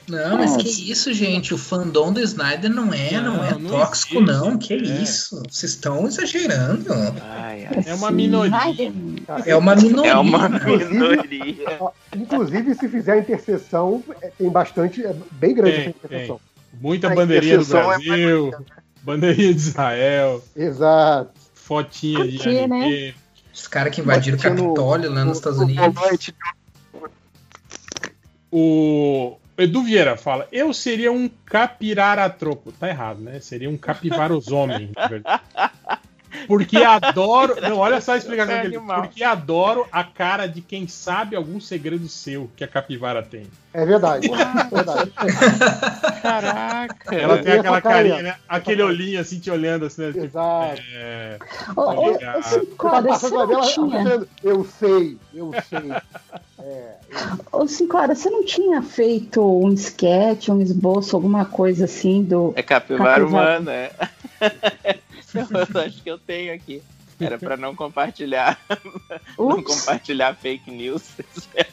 Não, 0.09 0.37
mas 0.39 0.57
que 0.57 0.91
isso, 0.91 1.13
gente? 1.13 1.55
O 1.55 1.59
fandom 1.59 2.13
do 2.13 2.21
Snyder 2.21 2.71
não 2.71 2.93
é, 2.93 3.13
não, 3.21 3.37
Não, 3.37 3.45
é 3.45 3.51
não 3.59 3.71
tóxico, 3.71 4.17
existe, 4.17 4.33
não. 4.33 4.59
Que 4.59 4.75
é. 4.75 4.77
isso? 4.77 5.43
Vocês 5.49 5.73
estão 5.73 6.07
exagerando. 6.07 6.93
É 7.87 7.95
uma 7.95 8.11
minoria. 8.11 8.93
É 9.47 9.55
uma 9.57 9.75
minoria. 9.77 10.11
É 10.11 10.17
uma 10.17 10.47
Inclusive- 10.49 10.93
minoria. 10.93 11.79
Inclusive, 12.17 12.75
se 12.75 12.89
fizer 12.89 13.13
a 13.13 13.19
interseção, 13.19 14.03
é, 14.21 14.29
tem 14.31 14.51
bastante, 14.51 15.05
é 15.05 15.15
bem 15.33 15.55
grande 15.55 15.73
essa 15.77 15.83
Tem, 15.83 15.91
interseção. 15.91 16.41
Muita 16.81 17.07
A 17.11 17.15
bandeirinha 17.15 17.59
do 17.59 17.63
interseção 17.63 17.93
é 17.93 17.99
Brasil, 17.99 18.55
bandeirinha 19.03 19.55
de 19.55 19.61
Israel, 19.61 20.43
Exato. 20.57 21.31
fotinha 21.55 22.27
de 22.27 22.39
quê, 22.39 22.67
né? 22.67 23.15
Os 23.55 23.69
caras 23.69 23.95
que 23.95 24.01
invadiram 24.01 24.37
o 24.37 24.41
Capitólio 24.41 25.13
lá 25.13 25.25
nos 25.25 25.39
Estados 25.39 25.59
Unidos. 25.61 25.85
O 28.51 29.39
Edu 29.57 29.83
Vieira 29.83 30.17
fala: 30.17 30.49
Eu 30.51 30.73
seria 30.73 31.13
um 31.13 31.29
capiraratropo. 31.29 32.73
Tá 32.73 32.89
errado, 32.89 33.21
né? 33.21 33.41
Seria 33.41 33.69
um 33.69 33.77
capivarosomem, 33.77 34.91
na. 34.95 35.41
Porque 36.47 36.79
adoro. 36.79 37.57
Não, 37.61 37.79
olha 37.79 38.01
só 38.01 38.13
a 38.13 38.17
explicação 38.17 38.55
É 38.55 38.63
dele. 38.63 38.77
animal. 38.77 39.03
Porque 39.03 39.23
adoro 39.25 39.87
a 39.93 40.03
cara 40.05 40.47
de 40.47 40.61
quem 40.61 40.87
sabe 40.89 41.37
algum 41.37 41.61
segredo 41.61 42.09
seu 42.09 42.51
que 42.57 42.65
a 42.65 42.69
capivara 42.69 43.23
tem. 43.23 43.47
É 43.75 43.87
verdade. 43.87 44.29
É 44.31 44.75
verdade. 44.75 45.11
Caraca. 46.23 47.15
Ela 47.15 47.39
tem 47.39 47.53
aquela 47.55 47.81
carinha. 47.81 48.23
né? 48.23 48.35
Aquele 48.49 48.83
olhinho 48.83 49.21
assim 49.21 49.39
te 49.39 49.51
olhando 49.51 49.87
assim, 49.87 50.03
né? 50.03 50.13
Tipo, 50.13 50.25
Exato. 50.25 50.83
é. 50.95 51.39
Ô, 51.77 51.81
ô, 51.81 51.91
Obrigado. 52.09 52.37
ô, 52.39 52.43
Você 52.43 53.31
tá 53.31 53.47
não 53.47 53.61
tinha. 53.63 54.03
dizendo, 54.05 54.29
eu 54.43 54.65
sei, 54.79 55.17
eu 55.35 55.51
sei. 55.69 55.93
É, 56.59 56.93
Ô, 57.51 57.67
Sincora, 57.67 58.15
você 58.15 58.31
não 58.31 58.45
tinha 58.45 58.81
feito 58.83 59.43
um 59.43 59.73
sketch, 59.73 60.49
um 60.49 60.61
esboço, 60.61 61.17
alguma 61.17 61.45
coisa 61.45 61.87
assim 61.87 62.23
do. 62.23 62.53
É 62.57 62.63
capivara 62.63 63.21
Capivara. 63.21 63.59
humana, 63.61 63.73
é. 63.73 63.93
Eu 65.75 65.81
acho 65.81 66.03
que 66.03 66.11
eu 66.11 66.19
tenho 66.19 66.55
aqui. 66.55 66.83
Era 67.21 67.39
pra 67.39 67.57
não 67.57 67.75
compartilhar. 67.75 68.61
não 69.39 69.63
compartilhar 69.63 70.35
fake 70.35 70.71
news. 70.71 71.03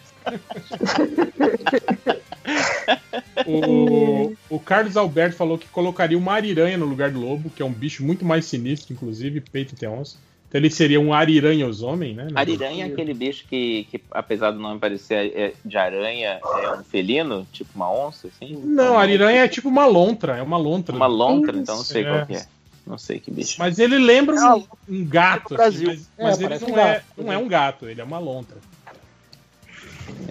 O, 3.45 4.35
o 4.49 4.59
Carlos 4.59 4.97
Alberto 4.97 5.35
falou 5.35 5.57
que 5.57 5.67
colocaria 5.67 6.17
uma 6.17 6.33
ariranha 6.33 6.77
no 6.77 6.85
lugar 6.85 7.11
do 7.11 7.19
lobo, 7.19 7.49
que 7.49 7.61
é 7.61 7.65
um 7.65 7.71
bicho 7.71 8.03
muito 8.03 8.25
mais 8.25 8.45
sinistro, 8.45 8.93
inclusive, 8.93 9.41
peito 9.41 9.75
tem 9.75 9.87
onça. 9.87 10.17
Então 10.47 10.59
ele 10.59 10.69
seria 10.71 10.99
um 10.99 11.13
ariranhosomem, 11.13 12.15
né? 12.15 12.27
Ariranha 12.33 12.85
é 12.85 12.87
aquele 12.87 13.13
bicho 13.13 13.45
que, 13.47 13.87
que, 13.91 14.01
apesar 14.09 14.49
do 14.49 14.59
nome 14.59 14.79
parecer 14.79 15.31
é, 15.35 15.53
de 15.63 15.77
aranha, 15.77 16.39
é 16.43 16.71
um 16.73 16.83
felino, 16.83 17.47
tipo 17.51 17.69
uma 17.75 17.91
onça, 17.91 18.27
assim? 18.27 18.59
Não, 18.63 18.97
ariranha 18.97 19.43
é 19.43 19.47
tipo 19.47 19.69
uma 19.69 19.85
lontra, 19.85 20.37
é 20.37 20.41
uma 20.41 20.57
lontra. 20.57 20.95
Uma 20.95 21.05
lontra, 21.05 21.55
então 21.55 21.77
não 21.77 21.83
sei 21.83 22.03
É. 22.03 22.09
qual 22.09 22.25
que 22.25 22.35
é. 22.35 22.45
Não 22.89 22.97
sei 22.97 23.19
que 23.19 23.29
bicho. 23.29 23.55
Mas 23.59 23.77
ele 23.77 23.99
lembra 23.99 24.35
um, 24.57 24.65
um 24.89 25.05
gato, 25.05 25.53
assim, 25.61 25.85
mas, 25.85 26.09
É, 26.17 26.23
mas 26.23 26.41
ele 26.41 26.57
não, 26.59 26.69
um 26.69 26.77
é, 26.79 27.03
não 27.15 27.31
é 27.33 27.37
um 27.37 27.47
gato, 27.47 27.87
ele 27.87 28.01
é 28.01 28.03
uma 28.03 28.17
lontra. 28.17 28.57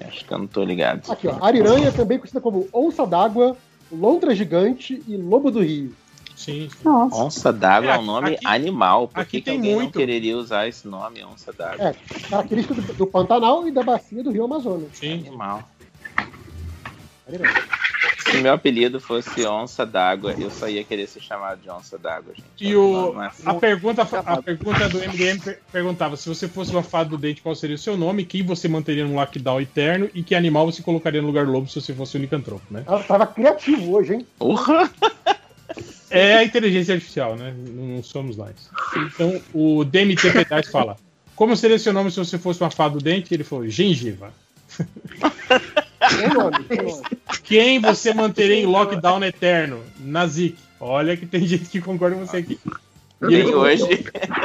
Acho 0.09 0.25
que 0.25 0.33
eu 0.35 0.39
não 0.39 0.47
tô 0.49 0.65
ligado. 0.65 1.09
Aqui, 1.11 1.29
ó. 1.29 1.39
Ariranha 1.45 1.93
também 1.93 2.19
conhecida 2.19 2.41
como 2.41 2.69
onça 2.73 3.07
d'água, 3.07 3.57
lontra 3.93 4.35
gigante 4.35 5.01
e 5.07 5.17
lobo 5.17 5.53
do 5.53 5.61
rio. 5.63 5.95
Sim. 6.35 6.69
Nossa. 6.85 7.15
Onça 7.17 7.53
d'água 7.53 7.91
é 7.93 7.95
um 7.95 7.99
Aqui- 7.99 8.07
nome 8.07 8.35
aqui- 8.35 8.47
animal. 8.47 9.07
Por 9.09 9.21
aqui 9.21 9.31
que, 9.31 9.39
que 9.39 9.45
tem 9.45 9.55
alguém 9.57 9.73
não 9.75 9.83
muito. 9.83 9.97
quereria 9.99 10.37
usar 10.37 10.67
esse 10.67 10.87
nome, 10.89 11.25
onça 11.25 11.53
d'água? 11.53 11.91
É, 11.91 11.95
característica 12.29 12.75
do, 12.75 12.93
do 12.93 13.07
Pantanal 13.07 13.69
e 13.69 13.71
da 13.71 13.85
bacia 13.85 14.23
do 14.23 14.31
rio 14.33 14.45
Amazonas. 14.45 14.89
Sim. 14.95 15.25
Animal. 15.29 15.63
Ariranha. 17.29 17.55
Se 18.31 18.39
meu 18.39 18.53
apelido 18.53 19.01
fosse 19.01 19.47
onça 19.47 19.87
d'água, 19.87 20.35
eu 20.39 20.51
só 20.51 20.69
ia 20.69 20.85
querer 20.85 21.07
ser 21.07 21.21
chamado 21.21 21.61
de 21.61 21.71
onça 21.71 21.99
d'água, 21.99 22.35
gente. 22.35 22.47
E 22.61 22.77
o, 22.77 23.13
não 23.15 23.23
é 23.25 23.31
a, 23.45 23.55
pergunta, 23.55 24.03
a 24.03 24.43
pergunta 24.43 24.89
do 24.89 24.99
MDM 24.99 25.41
per- 25.41 25.61
perguntava: 25.73 26.17
se 26.17 26.29
você 26.29 26.47
fosse 26.47 26.71
uma 26.73 26.83
fada 26.83 27.11
do 27.11 27.19
dente, 27.19 27.41
qual 27.41 27.55
seria 27.55 27.77
o 27.77 27.79
seu 27.79 27.97
nome? 27.97 28.25
Quem 28.25 28.43
você 28.43 28.69
manteria 28.69 29.05
no 29.07 29.15
lockdown 29.15 29.61
eterno? 29.61 30.11
E 30.15 30.23
que 30.23 30.35
animal 30.35 30.67
você 30.71 30.83
colocaria 30.83 31.21
no 31.21 31.27
lugar 31.29 31.47
do 31.47 31.53
lobo 31.53 31.69
se 31.69 31.81
você 31.81 31.95
fosse 31.95 32.17
o 32.17 32.21
Licantropo, 32.21 32.65
né? 32.71 32.85
Ela 32.87 33.03
tava 33.03 33.27
criativo 33.27 33.97
hoje, 33.97 34.15
hein? 34.15 34.27
Porra! 34.39 34.91
É 36.11 36.37
a 36.37 36.45
inteligência 36.45 36.95
artificial, 36.95 37.37
né? 37.37 37.55
Não 37.57 37.85
não 37.97 38.03
somos 38.03 38.37
nós. 38.37 38.71
Então, 38.97 39.41
o 39.53 39.85
DMT 39.85 40.31
Pedais 40.33 40.69
fala: 40.69 40.97
Como 41.37 41.55
seria 41.57 41.79
seu 41.79 41.93
nome 41.93 42.11
se 42.11 42.19
você 42.19 42.39
fosse 42.39 42.61
uma 42.63 42.71
fada 42.71 42.95
do 42.95 43.01
dente? 43.05 43.33
Ele 43.33 43.45
falou: 43.45 43.69
Gengiva. 43.69 44.33
Quem 47.45 47.81
você 47.81 48.13
manteria 48.15 48.57
em 48.57 48.67
lockdown 48.67 49.23
eterno? 49.25 49.83
Nazik. 49.99 50.57
Olha 50.81 51.17
que 51.17 51.27
tem 51.27 51.47
gente 51.47 51.65
que 51.67 51.81
concorda 51.81 52.17
com 52.17 52.27
você 52.27 52.39
aqui. 52.39 52.59
E 53.29 53.35
ele 53.35 53.45
Bem 53.45 53.55
hoje. 53.55 53.85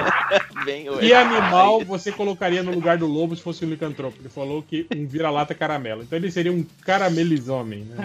Bem 0.66 0.90
hoje. 0.90 1.02
Que 1.08 1.14
animal 1.14 1.84
você 1.86 2.12
colocaria 2.12 2.64
no 2.64 2.72
lugar 2.74 2.98
do 2.98 3.06
lobo 3.06 3.36
se 3.36 3.42
fosse 3.44 3.64
um 3.64 3.70
licantropo? 3.70 4.18
Ele 4.20 4.30
falou 4.30 4.64
que 4.64 4.88
um 4.96 5.06
vira-lata 5.06 5.54
caramelo. 5.54 6.02
Então 6.02 6.18
ele 6.18 6.32
seria 6.32 6.52
um 6.52 6.66
caramelizomem, 6.84 7.82
né? 7.86 7.96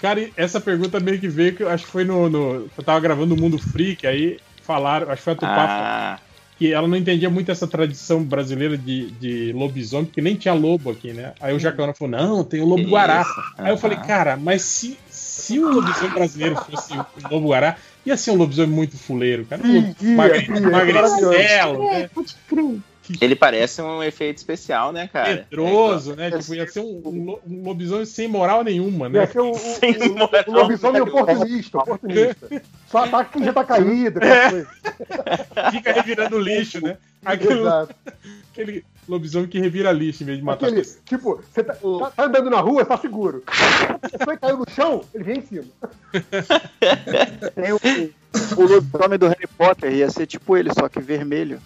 Cara, 0.00 0.28
essa 0.36 0.60
pergunta 0.60 1.00
meio 1.00 1.18
que 1.18 1.28
veio 1.28 1.54
que 1.54 1.62
eu 1.62 1.70
acho 1.70 1.86
que 1.86 1.90
foi 1.90 2.04
no, 2.04 2.28
no- 2.28 2.68
Eu 2.76 2.84
tava 2.84 3.00
gravando 3.00 3.34
o 3.34 3.40
Mundo 3.40 3.58
Freak, 3.58 4.06
aí 4.06 4.38
falaram, 4.62 5.06
acho 5.10 5.16
que 5.18 5.24
foi 5.24 5.32
a 5.32 5.36
Tupá 5.36 5.66
Ah, 5.66 6.18
que 6.64 6.72
ela 6.72 6.88
não 6.88 6.96
entendia 6.96 7.28
muito 7.28 7.52
essa 7.52 7.66
tradição 7.66 8.22
brasileira 8.22 8.78
de, 8.78 9.10
de 9.10 9.52
lobisomem, 9.52 10.06
porque 10.06 10.22
nem 10.22 10.34
tinha 10.34 10.54
lobo 10.54 10.90
aqui, 10.90 11.12
né? 11.12 11.34
Aí 11.38 11.54
o 11.54 11.58
Jacana 11.58 11.92
falou, 11.92 12.10
não, 12.18 12.42
tem 12.42 12.62
o 12.62 12.64
lobo 12.64 12.84
guará. 12.88 13.22
Aí 13.58 13.70
eu 13.70 13.76
falei, 13.76 13.98
cara, 13.98 14.34
mas 14.34 14.62
se, 14.62 14.98
se 15.10 15.58
o 15.58 15.70
lobisomem 15.70 16.12
brasileiro 16.14 16.56
fosse 16.56 16.94
o 16.94 17.04
lobo 17.30 17.48
guará, 17.48 17.76
ia 18.06 18.16
ser 18.16 18.30
um 18.30 18.36
lobisomem 18.36 18.70
muito 18.70 18.96
fuleiro, 18.96 19.44
cara. 19.44 19.60
Um 19.62 19.94
ia, 20.00 20.16
magricelo, 20.70 21.82
É, 21.82 21.98
né? 22.00 22.10
pode 22.14 22.34
crer. 22.48 22.78
Ele 23.20 23.36
parece 23.36 23.82
um 23.82 24.02
efeito 24.02 24.38
especial, 24.38 24.90
né, 24.92 25.06
cara? 25.08 25.46
Medroso, 25.50 26.16
né? 26.16 26.30
Tipo, 26.30 26.54
ia 26.54 26.66
ser 26.66 26.80
um, 26.80 27.02
um 27.04 27.24
lo- 27.24 27.40
um 27.46 27.62
lobisomem 27.62 28.06
sem 28.06 28.26
moral 28.26 28.64
nenhuma, 28.64 29.08
né? 29.10 29.20
Ia 29.20 29.26
ser 29.26 29.40
o, 29.40 29.50
o, 29.50 29.54
o, 29.54 30.50
o 30.50 30.52
lobisomem 30.54 31.02
oportunista, 31.02 31.78
oportunista. 31.78 32.62
Só 32.90 33.04
ataca 33.04 33.30
quem 33.30 33.44
já 33.44 33.52
tá 33.52 33.62
caído, 33.64 34.18
aquela 34.18 34.34
É. 34.34 34.50
coisa. 34.50 34.68
Fica 35.70 35.92
revirando 35.92 36.38
lixo, 36.38 36.80
né? 36.82 36.96
Aquele, 37.24 37.60
Exato. 37.60 37.94
aquele 38.52 38.84
lobisomem 39.08 39.48
que 39.48 39.58
revira 39.60 39.92
lixo 39.92 40.22
em 40.22 40.26
vez 40.26 40.38
de 40.38 40.44
matar 40.44 40.66
Aquele, 40.66 40.82
tipo, 41.04 41.42
você 41.52 41.62
tá, 41.62 41.74
tá- 41.74 42.10
tá 42.16 42.24
andando 42.24 42.48
na 42.48 42.60
rua, 42.60 42.84
tá 42.86 42.96
seguro. 42.96 43.42
A 43.46 43.98
pessoa 44.08 44.36
caiu 44.38 44.56
no 44.58 44.70
chão, 44.70 45.02
ele 45.14 45.24
vem 45.24 45.38
em 45.38 45.42
cima. 45.42 45.64
Tem 47.54 47.72
o, 47.72 47.80
o 48.56 48.66
lobisomem 48.66 49.18
do 49.18 49.28
Harry 49.28 49.46
Potter, 49.58 49.92
ia 49.92 50.10
ser 50.10 50.26
tipo 50.26 50.56
ele, 50.56 50.70
só 50.72 50.88
que 50.88 51.00
vermelho. 51.00 51.60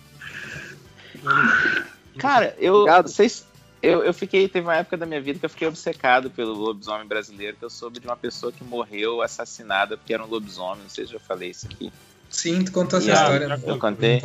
Cara, 2.19 2.55
eu, 2.59 2.87
vocês, 3.03 3.47
eu, 3.83 4.03
eu 4.03 4.13
fiquei. 4.13 4.49
Teve 4.49 4.67
uma 4.67 4.77
época 4.77 4.97
da 4.97 5.07
minha 5.07 5.21
vida 5.21 5.39
que 5.39 5.45
eu 5.45 5.51
fiquei 5.51 5.69
obcecado 5.69 6.31
pelo 6.31 6.53
lobisomem 6.53 7.07
brasileiro, 7.07 7.57
que 7.57 7.65
eu 7.65 7.71
soube 7.71 8.01
de 8.01 8.07
uma 8.07 8.17
pessoa 8.17 8.53
que 8.53 8.65
morreu 8.65 9.23
assassinada 9.23 9.97
porque 9.97 10.13
era 10.13 10.25
um 10.25 10.29
lobisomem. 10.29 10.83
Não 10.83 10.91
sei 10.91 11.07
se 11.07 11.15
eu 11.15 11.19
já 11.19 11.25
falei 11.25 11.51
isso 11.51 11.67
aqui. 11.67 11.93
Sim, 12.31 12.63
tu 12.63 12.73
contou 12.73 12.99
essa 12.99 13.11
E 13.11 13.15
história. 13.15 13.61
Eu 13.65 13.75
no- 13.75 13.79
contei. 13.79 14.21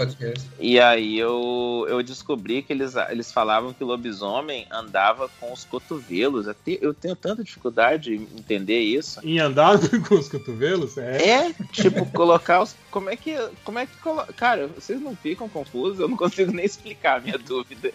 E 0.60 0.80
aí 0.80 1.18
eu, 1.18 1.86
eu 1.88 2.04
descobri 2.04 2.62
que 2.62 2.74
eles, 2.74 2.96
eles 3.10 3.32
falavam 3.32 3.74
que 3.74 3.84
o 3.84 3.88
lobisomem 3.88 4.68
andava 4.72 5.30
com 5.40 5.52
os 5.54 5.64
cotovelos. 5.64 6.46
Eu 6.48 6.54
te- 6.54 6.80
Eu 6.82 6.94
tenho 6.94 7.16
tanta 7.16 7.44
dificuldade 7.44 8.14
em 8.14 8.24
entender 8.38 8.80
isso. 8.80 9.20
Em 9.24 9.40
andar 9.40 9.78
com 10.08 10.16
os 10.16 10.28
cotovelos? 10.28 10.98
É. 10.98 11.30
É, 11.30 11.54
tipo, 11.72 12.06
colocar 12.12 12.62
os. 12.62 12.76
Como 12.92 13.10
é 13.10 13.16
que. 13.16 13.36
Como 13.64 13.80
é 13.80 13.86
que. 13.86 13.96
colo- 13.98 14.26
Cara, 14.36 14.68
vocês 14.68 15.00
não 15.02 15.16
ficam 15.16 15.48
confusos? 15.48 16.00
Eu 16.00 16.10
não 16.10 16.18
consigo 16.18 16.52
nem 16.52 16.66
explicar 16.66 17.18
a 17.18 17.22
minha 17.22 17.38
dúvida. 17.38 17.92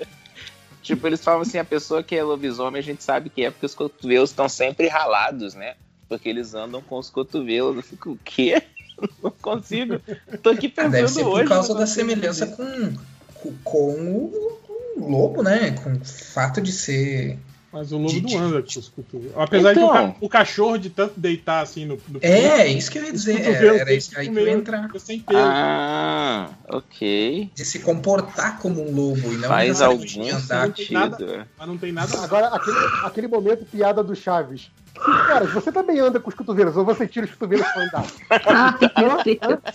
Tipo, 0.83 1.07
eles 1.07 1.23
falam 1.23 1.43
assim, 1.43 1.59
a 1.59 1.65
pessoa 1.65 2.03
que 2.03 2.15
é 2.17 2.23
lobisomem, 2.23 2.79
a 2.79 2.83
gente 2.83 3.03
sabe 3.05 3.29
que 3.29 3.45
é 3.45 3.51
porque 3.51 3.67
os 3.67 3.75
cotovelos 3.75 4.31
estão 4.31 4.49
sempre 4.49 4.89
ralados, 4.89 5.55
né? 5.55 5.75
Porque 6.09 6.29
eles 6.29 6.55
andam 6.55 6.81
com 6.81 6.97
os 6.99 7.11
cotovelos. 7.11 7.77
Eu 7.77 7.83
fico, 7.83 8.13
o 8.13 8.19
quê? 8.25 8.63
Não 9.23 9.31
consigo. 9.31 10.01
Tô 10.43 10.51
aqui 10.51 10.69
pensando 10.69 10.93
Deve 10.93 11.09
ser 11.09 11.25
hoje. 11.25 11.43
por 11.43 11.49
causa 11.49 11.73
não 11.73 11.81
da 11.81 11.87
semelhança 11.87 12.47
com, 12.47 12.95
com, 13.35 13.55
com 13.65 13.93
o, 13.93 14.61
o 14.97 15.11
lobo, 15.11 15.43
né? 15.43 15.73
Com 15.73 15.93
o 15.93 16.05
fato 16.05 16.61
de 16.61 16.73
ser. 16.73 17.39
Mas 17.71 17.93
o 17.93 17.99
lobo 17.99 18.09
De- 18.11 18.35
não 18.35 18.45
anda 18.45 18.63
com 18.63 18.79
os 18.81 18.89
cotovelos. 18.89 19.35
Apesar 19.37 19.75
de 19.75 19.79
que 19.79 19.85
o, 19.85 19.89
Então. 19.91 20.11
ca- 20.13 20.17
o 20.23 20.29
cachorro 20.29 20.79
de 20.79 20.89
tanto 20.89 21.21
deitar 21.21 21.61
assim 21.61 21.85
no. 21.85 21.99
no 22.09 22.19
É, 22.23 22.67
isso 22.67 22.91
que 22.91 22.99
eu 22.99 23.05
ia 23.05 23.13
dizer. 23.13 23.37
cotovelos 23.45 23.81
Era 23.83 23.93
isso 23.93 24.19
aí 24.19 24.27
que 24.29 24.35
eu 24.35 24.39
ia 24.39 24.45
meio- 24.47 24.59
entrar. 24.59 24.89
Sem 24.99 25.21
pelo. 25.21 25.39
Ah, 25.39 26.49
ok. 26.71 27.51
De 27.55 27.65
se 27.67 27.81
comportar 27.81 28.59
como 28.59 28.81
um 28.89 28.95
lobo 28.95 29.33
e 29.33 29.37
não 29.37 29.49
Faz 29.49 29.83
algum 29.83 30.03
de 30.03 30.31
andar. 30.31 30.67
sentido. 30.69 31.47
Mas 31.59 31.69
não 31.69 31.77
tem 31.77 31.93
nada. 31.93 32.19
Agora, 32.23 32.47
aquele, 32.49 32.77
aquele 33.05 33.29
momento 33.29 33.67
piada 33.67 34.03
do 34.03 34.17
Chaves. 34.17 34.71
Cara, 34.95 35.45
você 35.45 35.71
também 35.71 36.01
anda 36.01 36.19
com 36.19 36.29
os 36.31 36.35
cotovelos, 36.35 36.77
ou 36.77 36.85
você 36.85 37.07
tira 37.07 37.27
os 37.27 37.33
cotovelos 37.33 37.67
pra 37.69 37.83
andar? 37.85 38.07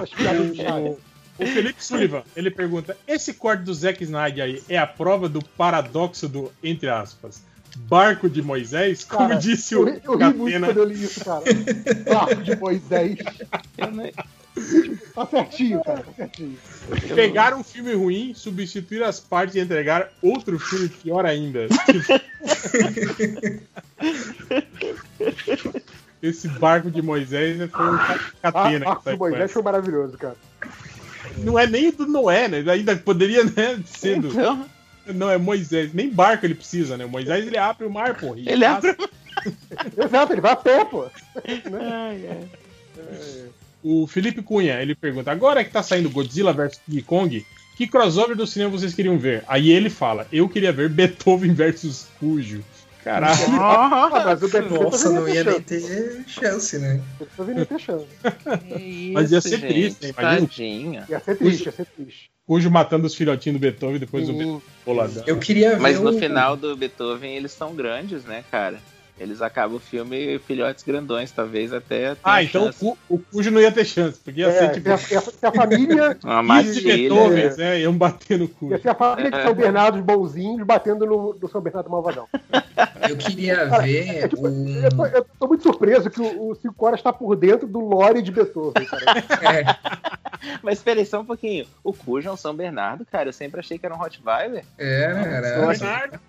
As 0.00 0.10
piadas 0.10 0.46
do 0.48 0.54
Chaves. 0.56 0.96
O 1.38 1.46
Felipe 1.46 1.84
Sullivan, 1.84 2.22
ele 2.36 2.50
pergunta: 2.50 2.96
esse 3.06 3.32
corte 3.34 3.62
do 3.62 3.72
Zack 3.74 4.02
Snyder 4.02 4.44
aí 4.44 4.62
é 4.68 4.76
a 4.78 4.86
prova 4.86 5.28
do 5.28 5.42
paradoxo 5.42 6.28
do, 6.28 6.52
entre 6.62 6.88
aspas, 6.88 7.40
barco 7.76 8.28
de 8.28 8.42
Moisés? 8.42 9.04
Como 9.04 9.28
Cara, 9.28 9.40
disse 9.40 9.74
eu, 9.74 9.82
o 9.82 9.84
ri- 9.84 10.00
eu 10.04 10.16
ri 10.16 10.34
muito 10.34 10.60
quando 10.60 10.76
eu 10.78 10.84
li 10.84 10.94
isso, 11.04 11.24
cara. 11.24 11.44
Barco 12.08 12.42
de 12.42 12.56
Moisés. 12.56 13.18
Tá 15.14 15.24
certinho, 15.26 15.80
cara, 15.84 16.02
tá 16.02 16.12
certinho. 16.16 16.58
Pegar 17.14 17.54
um 17.54 17.62
filme 17.62 17.94
ruim, 17.94 18.32
substituir 18.34 19.04
as 19.04 19.20
partes 19.20 19.54
e 19.54 19.60
entregar 19.60 20.10
outro 20.20 20.58
filme 20.58 20.88
pior 20.88 21.24
ainda. 21.24 21.68
Esse 26.20 26.48
barco 26.48 26.90
de 26.90 27.00
Moisés 27.00 27.56
foi 27.70 27.86
um 27.86 27.96
ca- 27.96 28.18
catena. 28.42 28.86
Ah, 28.90 28.96
que 28.96 29.04
saiu 29.04 29.14
o 29.14 29.18
com 29.18 29.28
Moisés 29.28 29.52
foi 29.52 29.62
maravilhoso, 29.62 30.18
cara. 30.18 30.36
Não 31.42 31.58
é 31.58 31.66
nem 31.66 31.90
do 31.90 32.06
Noé, 32.06 32.48
né? 32.48 32.64
Ainda 32.70 32.96
poderia 32.96 33.44
né, 33.44 33.80
ser 33.84 34.20
do. 34.20 34.28
Então. 34.28 34.68
Não, 35.06 35.30
é 35.30 35.38
Moisés. 35.38 35.92
Nem 35.94 36.10
barco 36.10 36.44
ele 36.44 36.54
precisa, 36.54 36.96
né? 36.96 37.04
O 37.04 37.08
Moisés 37.08 37.46
ele 37.46 37.56
abre 37.56 37.86
o 37.86 37.90
mar, 37.90 38.14
porra. 38.14 38.38
Ele 38.38 38.64
passa. 38.64 38.90
abre 38.90 39.08
Exato, 39.96 40.32
ele 40.32 40.40
vai 40.40 40.52
a 40.52 40.56
pé, 40.56 40.84
pô. 40.84 41.06
O 43.82 44.06
Felipe 44.06 44.42
Cunha, 44.42 44.82
ele 44.82 44.94
pergunta: 44.94 45.30
agora 45.30 45.64
que 45.64 45.70
tá 45.70 45.82
saindo 45.82 46.10
Godzilla 46.10 46.52
vs 46.52 46.80
King 46.84 47.02
Kong, 47.02 47.46
que 47.76 47.86
crossover 47.86 48.36
do 48.36 48.46
cinema 48.46 48.70
vocês 48.70 48.94
queriam 48.94 49.18
ver? 49.18 49.44
Aí 49.46 49.70
ele 49.70 49.88
fala: 49.88 50.26
eu 50.32 50.48
queria 50.48 50.72
ver 50.72 50.88
Beethoven 50.88 51.54
versus 51.54 52.06
Cujo. 52.18 52.62
Caralho. 53.04 53.38
Ah, 53.60 54.10
mas 54.26 54.42
o 54.42 54.48
Beethoven 54.48 54.82
Nossa, 54.84 55.10
não 55.10 55.28
ia 55.28 55.44
nem 55.44 55.60
ter 55.62 56.24
chance, 56.26 56.78
né? 56.78 57.00
Beethoven 57.18 57.54
não 57.54 57.60
ia 57.62 57.66
ter 57.66 57.78
chance. 57.78 58.06
Mas 59.12 59.30
ia 59.32 59.38
Isso, 59.38 59.48
ser 59.48 59.60
triste, 59.60 60.06
gente, 60.06 60.18
Imagina. 60.18 60.40
Tadinha. 60.48 61.06
Ia 61.08 61.20
ser 61.20 61.36
triste, 61.36 61.66
ia 61.66 61.72
ser 61.72 61.86
triste. 61.86 62.30
Cujo 62.46 62.70
matando 62.70 63.06
os 63.06 63.14
filhotinhos 63.14 63.58
do 63.58 63.60
Beethoven 63.60 63.98
depois 63.98 64.28
o 64.28 64.32
Beethoven 64.32 64.62
boladão. 64.84 65.22
Eu 65.26 65.38
queria 65.38 65.70
ver. 65.70 65.80
Mas 65.80 66.00
no 66.00 66.10
o- 66.10 66.18
final 66.18 66.56
do 66.56 66.76
Beethoven 66.76 67.36
eles 67.36 67.52
são 67.52 67.74
grandes, 67.74 68.24
né, 68.24 68.42
cara? 68.50 68.78
Eles 69.18 69.42
acabam 69.42 69.76
o 69.76 69.80
filme 69.80 70.38
filhotes 70.40 70.84
grandões, 70.84 71.32
talvez 71.32 71.72
até. 71.72 72.16
Ah, 72.22 72.42
então 72.42 72.62
o, 72.62 72.64
chance. 72.66 72.78
Cu- 72.78 72.98
o 73.08 73.18
Cujo 73.18 73.50
não 73.50 73.60
ia 73.60 73.72
ter 73.72 73.84
chance, 73.84 74.18
porque 74.22 74.40
ia 74.40 74.48
É, 74.48 74.52
ser 74.52 74.72
tipo. 74.74 74.96
se 74.98 75.16
a, 75.16 75.20
se 75.20 75.32
família. 75.56 76.16
Uma 76.22 76.40
de 76.42 76.46
matilha. 76.48 76.96
Beethoven, 76.96 77.56
né? 77.56 77.80
Iam 77.80 77.96
bater 77.96 78.38
no 78.38 78.48
Cujo. 78.48 78.74
Ia 78.74 78.78
ser 78.80 78.90
a 78.90 78.94
família 78.94 79.30
de 79.30 79.42
São 79.42 79.54
Bernardo, 79.54 79.98
os 79.98 80.04
bonzinhos, 80.04 80.64
batendo 80.66 81.04
no, 81.04 81.34
no 81.34 81.48
São 81.48 81.60
Bernardo 81.60 81.90
Malvadão. 81.90 82.28
Eu 83.08 83.16
queria 83.16 83.68
Cara, 83.68 83.82
ver 83.82 84.24
é 84.24 84.28
tipo, 84.28 84.46
um. 84.48 84.68
eu, 84.84 84.90
tô, 84.90 85.06
eu 85.06 85.26
tô 85.38 85.46
muito 85.48 85.62
surpreso 85.62 86.10
que 86.10 86.20
o, 86.20 86.50
o 86.50 86.54
Cinco 86.54 86.86
Horas 86.86 87.00
está 87.00 87.12
por 87.12 87.34
dentro 87.36 87.66
do 87.66 87.80
lore 87.80 88.22
de 88.22 88.30
Beethoven, 88.30 88.84
cara. 88.86 89.04
É, 89.42 89.64
Mas 90.62 90.78
espera 90.78 91.00
aí 91.00 91.06
só 91.06 91.20
um 91.20 91.24
pouquinho. 91.24 91.66
O 91.82 91.92
Cujo 91.92 92.28
é 92.28 92.32
um 92.32 92.36
São 92.36 92.54
Bernardo, 92.54 93.04
cara. 93.04 93.28
Eu 93.28 93.32
sempre 93.32 93.58
achei 93.60 93.78
que 93.78 93.84
era 93.86 93.94
um 93.94 93.98
Rottweiler. 93.98 94.64
era, 94.76 95.18
era. 95.20 95.66
Bernardo. 95.66 96.20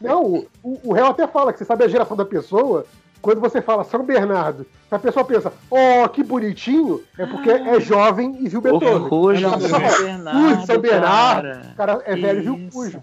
Não, 0.00 0.46
o, 0.62 0.80
o, 0.84 0.92
réu 0.92 1.06
até 1.06 1.26
fala 1.26 1.52
que 1.52 1.58
você 1.58 1.64
sabe 1.64 1.84
a 1.84 1.88
geração 1.88 2.16
da 2.16 2.24
pessoa. 2.24 2.86
Quando 3.20 3.38
você 3.38 3.60
fala 3.60 3.84
São 3.84 4.02
Bernardo, 4.02 4.66
a 4.90 4.98
pessoa 4.98 5.24
pensa, 5.26 5.52
oh, 5.70 6.08
que 6.08 6.22
bonitinho, 6.22 7.02
é 7.18 7.26
porque 7.26 7.50
é 7.50 7.78
jovem 7.78 8.38
e 8.40 8.48
viu 8.48 8.62
Beethoven. 8.62 8.94
O 8.94 9.08
Cujo 9.10 9.44
é 9.44 9.48
um 9.48 9.58
pessoa 9.58 9.90
São 9.90 10.04
Bernardo, 10.04 10.40
"Ui, 10.40 10.66
São 10.66 10.78
Bernardo, 10.80 11.42
cara. 11.42 11.70
o 11.70 11.76
cara 11.76 12.02
é 12.06 12.16
velho 12.16 12.38
e 12.38 12.42
viu. 12.42 12.70
Cujo. 12.72 13.02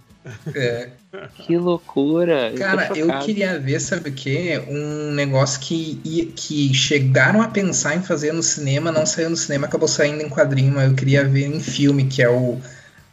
É. 0.55 0.89
Que 1.35 1.57
loucura. 1.57 2.51
Cara, 2.57 2.89
eu 2.95 3.05
chocado. 3.05 3.25
queria 3.25 3.59
ver, 3.59 3.79
sabe 3.79 4.09
o 4.09 4.13
quê? 4.13 4.61
Um 4.67 5.11
negócio 5.11 5.59
que, 5.59 6.33
que 6.35 6.73
chegaram 6.73 7.41
a 7.41 7.47
pensar 7.47 7.95
em 7.95 8.01
fazer 8.01 8.33
no 8.33 8.43
cinema, 8.43 8.91
não 8.91 9.05
saiu 9.05 9.29
no 9.29 9.37
cinema, 9.37 9.67
acabou 9.67 9.87
saindo 9.87 10.21
em 10.21 10.29
quadrinho, 10.29 10.73
mas 10.73 10.89
eu 10.89 10.95
queria 10.95 11.23
ver 11.23 11.45
em 11.45 11.59
filme, 11.59 12.05
que 12.05 12.21
é 12.21 12.29
o 12.29 12.59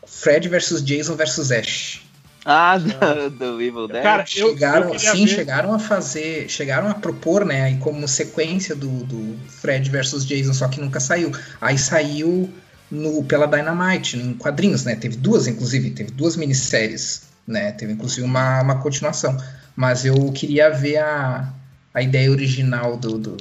Fred 0.06 0.48
versus 0.48 0.82
Jason 0.82 1.14
versus 1.14 1.52
Ash. 1.52 2.03
Ah, 2.44 2.76
do, 2.76 3.30
do 3.30 3.62
Evil 3.62 3.88
Dead? 3.88 4.02
Cara, 4.02 4.22
eu, 4.36 4.50
chegaram, 4.50 4.92
eu 4.92 4.98
sim, 4.98 5.24
ver- 5.24 5.34
chegaram 5.34 5.72
a 5.72 5.78
fazer, 5.78 6.48
chegaram 6.48 6.88
a 6.88 6.94
propor, 6.94 7.44
né, 7.44 7.62
aí 7.62 7.78
como 7.78 8.06
sequência 8.06 8.74
do, 8.74 8.88
do 9.04 9.36
Fred 9.48 9.88
versus 9.90 10.26
Jason, 10.26 10.52
só 10.52 10.68
que 10.68 10.80
nunca 10.80 11.00
saiu. 11.00 11.32
Aí 11.60 11.78
saiu 11.78 12.52
no, 12.90 13.24
pela 13.24 13.46
Dynamite, 13.46 14.18
em 14.18 14.34
quadrinhos, 14.34 14.84
né, 14.84 14.94
teve 14.94 15.16
duas, 15.16 15.46
inclusive, 15.46 15.90
teve 15.90 16.10
duas 16.10 16.36
minisséries, 16.36 17.22
né, 17.46 17.72
teve 17.72 17.92
inclusive 17.94 18.26
uma, 18.26 18.60
uma 18.60 18.78
continuação. 18.78 19.36
Mas 19.74 20.04
eu 20.04 20.30
queria 20.32 20.70
ver 20.70 20.98
a, 20.98 21.52
a 21.94 22.02
ideia 22.02 22.30
original 22.30 22.96
do... 22.96 23.18
do... 23.18 23.36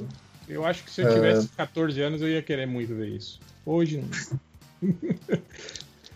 Eu 0.48 0.64
acho 0.64 0.82
que 0.82 0.90
se 0.90 1.02
eu 1.02 1.12
tivesse 1.12 1.48
14 1.48 2.00
anos 2.00 2.22
eu 2.22 2.28
ia 2.28 2.42
querer 2.42 2.66
muito 2.66 2.94
ver 2.94 3.08
isso. 3.08 3.38
Hoje 3.66 3.98
não. 3.98 4.88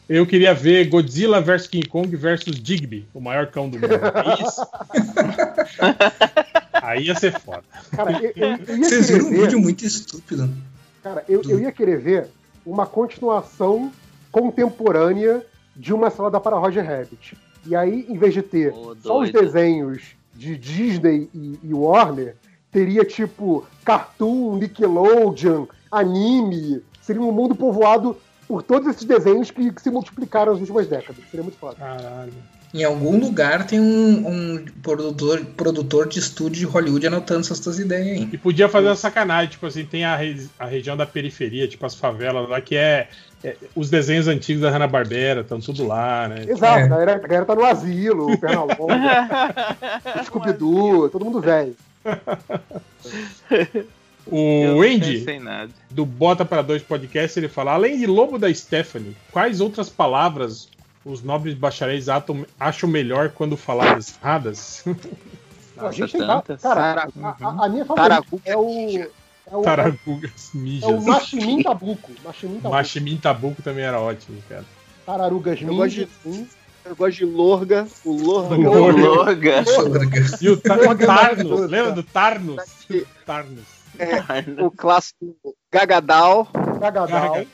Eu 0.08 0.26
queria 0.26 0.54
ver 0.54 0.88
Godzilla 0.88 1.40
vs 1.40 1.66
King 1.66 1.86
Kong 1.86 2.16
versus 2.16 2.58
Digby, 2.58 3.06
o 3.12 3.20
maior 3.20 3.48
cão 3.48 3.68
do 3.68 3.78
mundo. 3.78 3.92
É 3.92 4.42
isso. 4.42 4.66
Aí 6.82 7.06
ia 7.06 7.14
ser 7.14 7.38
foda. 7.38 7.64
Cara, 7.90 8.12
eu, 8.22 8.32
eu, 8.34 8.48
ia 8.48 8.84
Vocês 8.84 9.06
querer 9.06 9.18
viram 9.18 9.26
um 9.26 9.30
ver, 9.30 9.40
vídeo 9.42 9.60
muito 9.60 9.84
estúpido. 9.84 10.50
cara, 11.02 11.24
eu, 11.28 11.42
eu 11.42 11.60
ia 11.60 11.70
querer 11.70 11.98
ver 11.98 12.28
uma 12.64 12.86
continuação 12.86 13.92
contemporânea 14.32 15.44
de 15.76 15.92
uma 15.92 16.08
salada 16.10 16.40
para 16.40 16.56
Roger 16.56 16.84
Rabbit. 16.86 17.36
E 17.66 17.76
aí, 17.76 18.06
em 18.08 18.16
vez 18.16 18.32
de 18.32 18.40
ter 18.42 18.72
Ô, 18.72 18.96
só 19.02 19.20
os 19.20 19.30
desenhos 19.30 20.02
de 20.34 20.56
Disney 20.56 21.28
e, 21.34 21.58
e 21.62 21.74
Warner, 21.74 22.34
teria 22.72 23.04
tipo 23.04 23.66
Cartoon, 23.84 24.56
Nickelodeon, 24.56 25.66
anime. 25.90 26.82
Seria 27.02 27.20
um 27.20 27.32
mundo 27.32 27.54
povoado 27.54 28.16
por 28.48 28.62
todos 28.62 28.88
esses 28.88 29.04
desenhos 29.04 29.50
que, 29.50 29.70
que 29.70 29.82
se 29.82 29.90
multiplicaram 29.90 30.52
nas 30.52 30.60
últimas 30.62 30.86
décadas. 30.88 31.22
Seria 31.30 31.44
muito 31.44 31.58
foda. 31.58 31.76
Caralho. 31.76 32.32
Em 32.72 32.84
algum 32.84 33.18
lugar 33.18 33.66
tem 33.66 33.80
um, 33.80 34.28
um 34.28 34.64
produtor, 34.82 35.42
produtor 35.56 36.06
de 36.08 36.18
estúdio 36.18 36.60
de 36.60 36.64
Hollywood 36.66 37.06
anotando 37.06 37.40
essas 37.40 37.78
ideias 37.78 38.18
aí. 38.22 38.28
E 38.32 38.36
podia 38.38 38.68
fazer 38.68 38.88
uma 38.88 38.96
sacanagem, 38.96 39.50
tipo 39.52 39.64
assim, 39.66 39.84
tem 39.86 40.04
a, 40.04 40.14
re- 40.16 40.46
a 40.58 40.66
região 40.66 40.96
da 40.96 41.06
periferia, 41.06 41.66
tipo 41.68 41.86
as 41.86 41.94
favelas 41.94 42.46
lá, 42.46 42.60
que 42.60 42.76
é, 42.76 43.08
é- 43.42 43.56
os 43.74 43.88
desenhos 43.88 44.28
antigos 44.28 44.60
da 44.62 44.70
Hanna-Barbera, 44.70 45.40
estão 45.40 45.60
tudo 45.60 45.86
lá, 45.86 46.28
né? 46.28 46.44
Exato, 46.46 46.84
a, 46.84 46.86
galera, 46.88 47.14
a 47.14 47.18
galera 47.18 47.46
tá 47.46 47.54
no 47.54 47.64
asilo, 47.64 48.32
o 48.32 48.38
Pernalonga, 48.38 49.28
o 50.20 50.24
Scooby-Doo, 50.26 51.08
todo 51.08 51.24
mundo 51.24 51.40
velho. 51.40 51.74
O 54.30 54.82
Andy, 54.82 55.24
do 55.90 56.04
Bota 56.04 56.44
para 56.44 56.62
Dois 56.62 56.82
Podcast, 56.82 57.38
ele 57.38 57.48
fala: 57.48 57.72
além 57.72 57.98
de 57.98 58.06
lobo 58.06 58.38
da 58.38 58.52
Stephanie, 58.52 59.16
quais 59.32 59.60
outras 59.60 59.88
palavras 59.88 60.68
os 61.04 61.22
nobres 61.22 61.54
bacharéis 61.54 62.08
atam- 62.08 62.44
acham 62.60 62.88
melhor 62.88 63.30
quando 63.30 63.56
faladas 63.56 64.18
erradas? 64.22 64.84
a 65.78 65.90
gente 65.92 66.12
tem 66.12 66.20
ca- 66.26 66.42
cara, 66.60 67.08
a, 67.22 67.64
a- 67.64 67.68
minha 67.68 67.84
favorita 67.84 68.24
é 68.44 68.56
o. 68.56 69.08
É 69.50 69.56
o, 69.56 69.62
Taragugas 69.62 70.50
é 70.82 70.86
o. 70.86 71.00
Machimin 71.00 71.62
Tabuco. 71.62 72.12
Machimin 72.22 72.54
Tabuco. 72.56 72.68
Machimin 72.74 73.16
Tabuco 73.16 73.62
também 73.62 73.84
era 73.84 73.98
ótimo, 73.98 74.42
cara. 74.46 74.64
Tararugas 75.06 75.58
Eu 75.62 75.68
gosto 75.68 75.82
mijas. 75.96 76.08
de, 76.22 76.46
eu 76.84 76.94
gosto 76.96 77.16
de 77.16 77.24
Lorga, 77.24 77.86
o 78.04 78.12
Lorga. 78.12 78.68
Lorga. 78.68 79.64
E 80.42 80.48
o 80.50 80.60
Lorga 80.66 81.04
é 81.04 81.06
Tarnus, 81.06 81.06
maravilhoso, 81.06 81.66
lembra 81.66 81.92
do 81.92 82.02
Tarnus? 82.02 82.62
Tarnus. 83.24 83.77
É, 83.98 84.44
o 84.62 84.70
clássico 84.70 85.36
Gagadal. 85.72 86.48
Gagadal. 86.80 87.44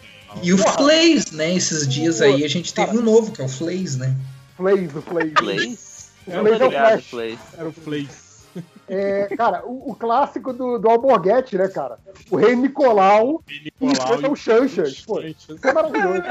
E 0.43 0.53
o 0.53 0.59
Flays, 0.59 1.31
né? 1.31 1.55
Esses 1.55 1.87
dias 1.89 2.21
aí 2.21 2.45
a 2.45 2.49
gente 2.49 2.75
teve 2.75 2.99
um 2.99 3.03
novo, 3.03 3.33
que 3.33 3.41
é 3.41 3.45
o 3.45 3.49
Flays, 3.49 3.97
né? 3.97 4.15
Flays, 4.57 4.95
o 4.95 5.03
Flays. 5.03 5.33
Flays? 5.39 6.11
O 6.27 6.31
Flays 6.31 6.61
é 6.61 6.65
o 6.65 6.71
Flash. 6.71 7.05
Flays. 7.07 7.39
Era 7.57 7.69
o 7.69 7.73
Flays. 7.73 8.25
É, 8.87 9.35
cara, 9.37 9.65
o, 9.67 9.91
o 9.91 9.95
clássico 9.95 10.53
do, 10.53 10.79
do 10.79 10.89
Alborguete, 10.89 11.57
né, 11.57 11.69
cara? 11.69 11.99
O 12.31 12.37
rei 12.37 12.55
Nicolau, 12.55 13.43
e 13.49 13.65
Nicolau 13.65 13.93
enfrenta 13.93 14.31
o 14.31 14.37
Chanchas. 14.37 15.01
Pô, 15.01 15.21
isso 15.23 15.59
é 15.61 15.73
maravilhoso. 15.73 16.23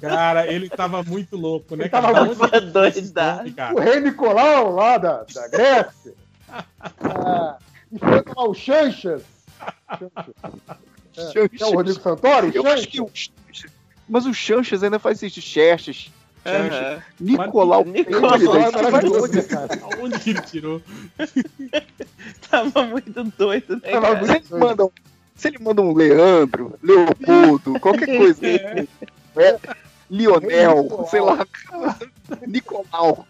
Cara, 0.00 0.46
ele 0.52 0.68
tava 0.68 1.02
muito 1.04 1.36
louco, 1.36 1.76
né, 1.76 1.84
Ele 1.84 1.90
cara? 1.90 2.02
tava 2.08 2.14
Da 2.14 2.24
muito 2.24 2.40
cara? 3.54 3.74
O 3.74 3.80
rei 3.80 4.00
Nicolau, 4.00 4.74
lá 4.74 4.98
da, 4.98 5.24
da 5.32 5.48
Grécia. 5.48 6.14
Ah, 7.00 7.58
lá 8.02 8.44
o 8.48 8.54
Chanchas. 8.54 9.22
É, 11.16 11.38
é 11.60 11.66
o 11.66 11.72
Rodrigo 11.72 12.00
Santoro? 12.00 12.50
Eu 12.54 12.66
acho 12.66 12.88
que 12.88 13.00
o 13.00 13.10
Mas 14.08 14.26
o 14.26 14.34
Chanchas 14.34 14.82
ainda 14.82 14.98
faz. 14.98 15.20
Chestes. 15.20 16.10
Chanchas. 16.44 16.72
Aham. 16.72 17.02
Nicolau. 17.18 17.84
Nicolau. 17.84 18.38
Onde 20.00 20.18
que 20.20 20.30
ele 20.30 20.40
tirou? 20.42 20.82
Tava 22.50 22.82
muito 22.84 23.24
doido, 23.36 23.76
né, 23.76 23.90
Tava 23.90 24.06
cara? 24.14 24.18
muito- 24.26 24.46
Se 24.46 24.52
ele 24.54 24.60
manda 24.60 24.84
um, 24.84 24.90
se 25.34 25.48
ele 25.48 25.58
manda 25.58 25.82
um 25.82 25.92
Leandro, 25.92 26.78
Leopoldo, 26.82 27.80
qualquer 27.80 28.06
coisa. 28.16 28.46
É. 28.46 28.86
É, 29.36 29.58
Lionel, 30.10 31.06
sei 31.10 31.20
lá. 31.20 31.46
Nicolau. 32.46 33.26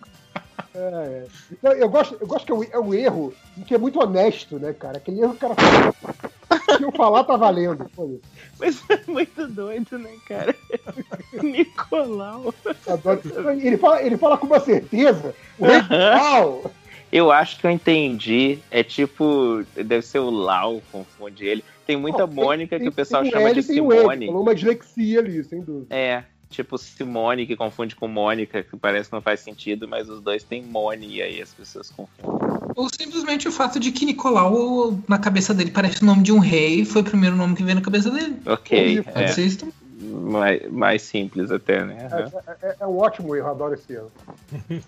É, 0.76 0.78
é. 0.78 1.26
Não, 1.62 1.72
eu, 1.72 1.88
gosto, 1.88 2.16
eu 2.20 2.26
gosto 2.26 2.44
que 2.44 2.52
é 2.52 2.54
um, 2.54 2.62
é 2.64 2.78
um 2.78 2.94
erro 2.94 3.32
que 3.66 3.74
é 3.74 3.78
muito 3.78 3.98
honesto, 3.98 4.58
né, 4.58 4.72
cara? 4.72 4.98
Aquele 4.98 5.20
erro 5.22 5.34
que 5.34 5.44
o 5.44 5.48
cara 5.48 5.54
fala. 5.54 5.94
Se 6.76 6.82
eu 6.82 6.92
falar, 6.92 7.24
tá 7.24 7.36
valendo. 7.36 7.88
Pô, 7.94 8.18
Mas 8.58 8.82
é 8.88 9.00
muito 9.06 9.46
doido, 9.48 9.98
né, 9.98 10.10
cara? 10.28 10.54
Nicolau. 11.42 12.54
adoro. 12.86 13.20
Ele 13.60 13.76
fala, 13.78 14.02
ele 14.02 14.16
fala 14.16 14.36
com 14.36 14.46
uma 14.46 14.60
certeza. 14.60 15.34
O 15.58 15.64
rei 15.64 15.80
Nicolau. 15.80 16.70
Eu 17.10 17.30
acho 17.30 17.58
que 17.58 17.66
eu 17.66 17.70
entendi. 17.70 18.58
É 18.70 18.82
tipo. 18.82 19.64
Deve 19.74 20.02
ser 20.02 20.18
o 20.18 20.30
Lau, 20.30 20.82
confunde 20.92 21.46
ele. 21.46 21.64
Tem 21.86 21.96
muita 21.96 22.26
Não, 22.26 22.34
Mônica 22.34 22.78
que 22.78 22.88
o 22.88 22.92
pessoal 22.92 23.22
tem 23.22 23.30
chama 23.30 23.48
L, 23.48 23.60
de 23.60 23.66
tem 23.66 23.76
Simone. 23.76 24.26
Falou 24.26 24.42
uma 24.42 24.54
dislexia 24.54 25.20
ali, 25.20 25.42
sem 25.44 25.60
dúvida. 25.60 25.94
É, 25.94 26.24
tipo 26.56 26.76
Simone 26.78 27.46
que 27.46 27.54
confunde 27.54 27.94
com 27.94 28.08
Mônica, 28.08 28.62
que 28.62 28.76
parece 28.76 29.08
que 29.08 29.14
não 29.14 29.22
faz 29.22 29.40
sentido, 29.40 29.86
mas 29.86 30.08
os 30.08 30.20
dois 30.20 30.42
têm 30.42 30.62
Mone 30.62 31.06
e 31.06 31.22
aí 31.22 31.40
as 31.40 31.52
pessoas 31.52 31.90
confundem. 31.90 32.36
Ou 32.74 32.88
simplesmente 32.88 33.46
o 33.46 33.52
fato 33.52 33.78
de 33.78 33.92
que 33.92 34.04
Nicolau, 34.04 34.98
na 35.08 35.18
cabeça 35.18 35.54
dele, 35.54 35.70
parece 35.70 36.02
o 36.02 36.06
nome 36.06 36.22
de 36.22 36.32
um 36.32 36.38
rei, 36.38 36.84
foi 36.84 37.02
o 37.02 37.04
primeiro 37.04 37.36
nome 37.36 37.54
que 37.54 37.62
veio 37.62 37.76
na 37.76 37.82
cabeça 37.82 38.10
dele. 38.10 38.36
Ok, 38.46 39.02
Pode 39.02 39.22
é. 39.22 39.28
ser. 39.28 39.56
Mais, 39.98 40.70
mais 40.70 41.02
simples 41.02 41.50
até, 41.50 41.84
né? 41.84 42.08
Aham. 42.12 42.30
É, 42.62 42.68
é- 42.68 42.76
é 42.80 42.86
um 42.86 42.98
ótimo 42.98 43.34
erro, 43.34 43.48
adoro 43.48 43.74
esse 43.74 43.92
erro. 43.92 44.12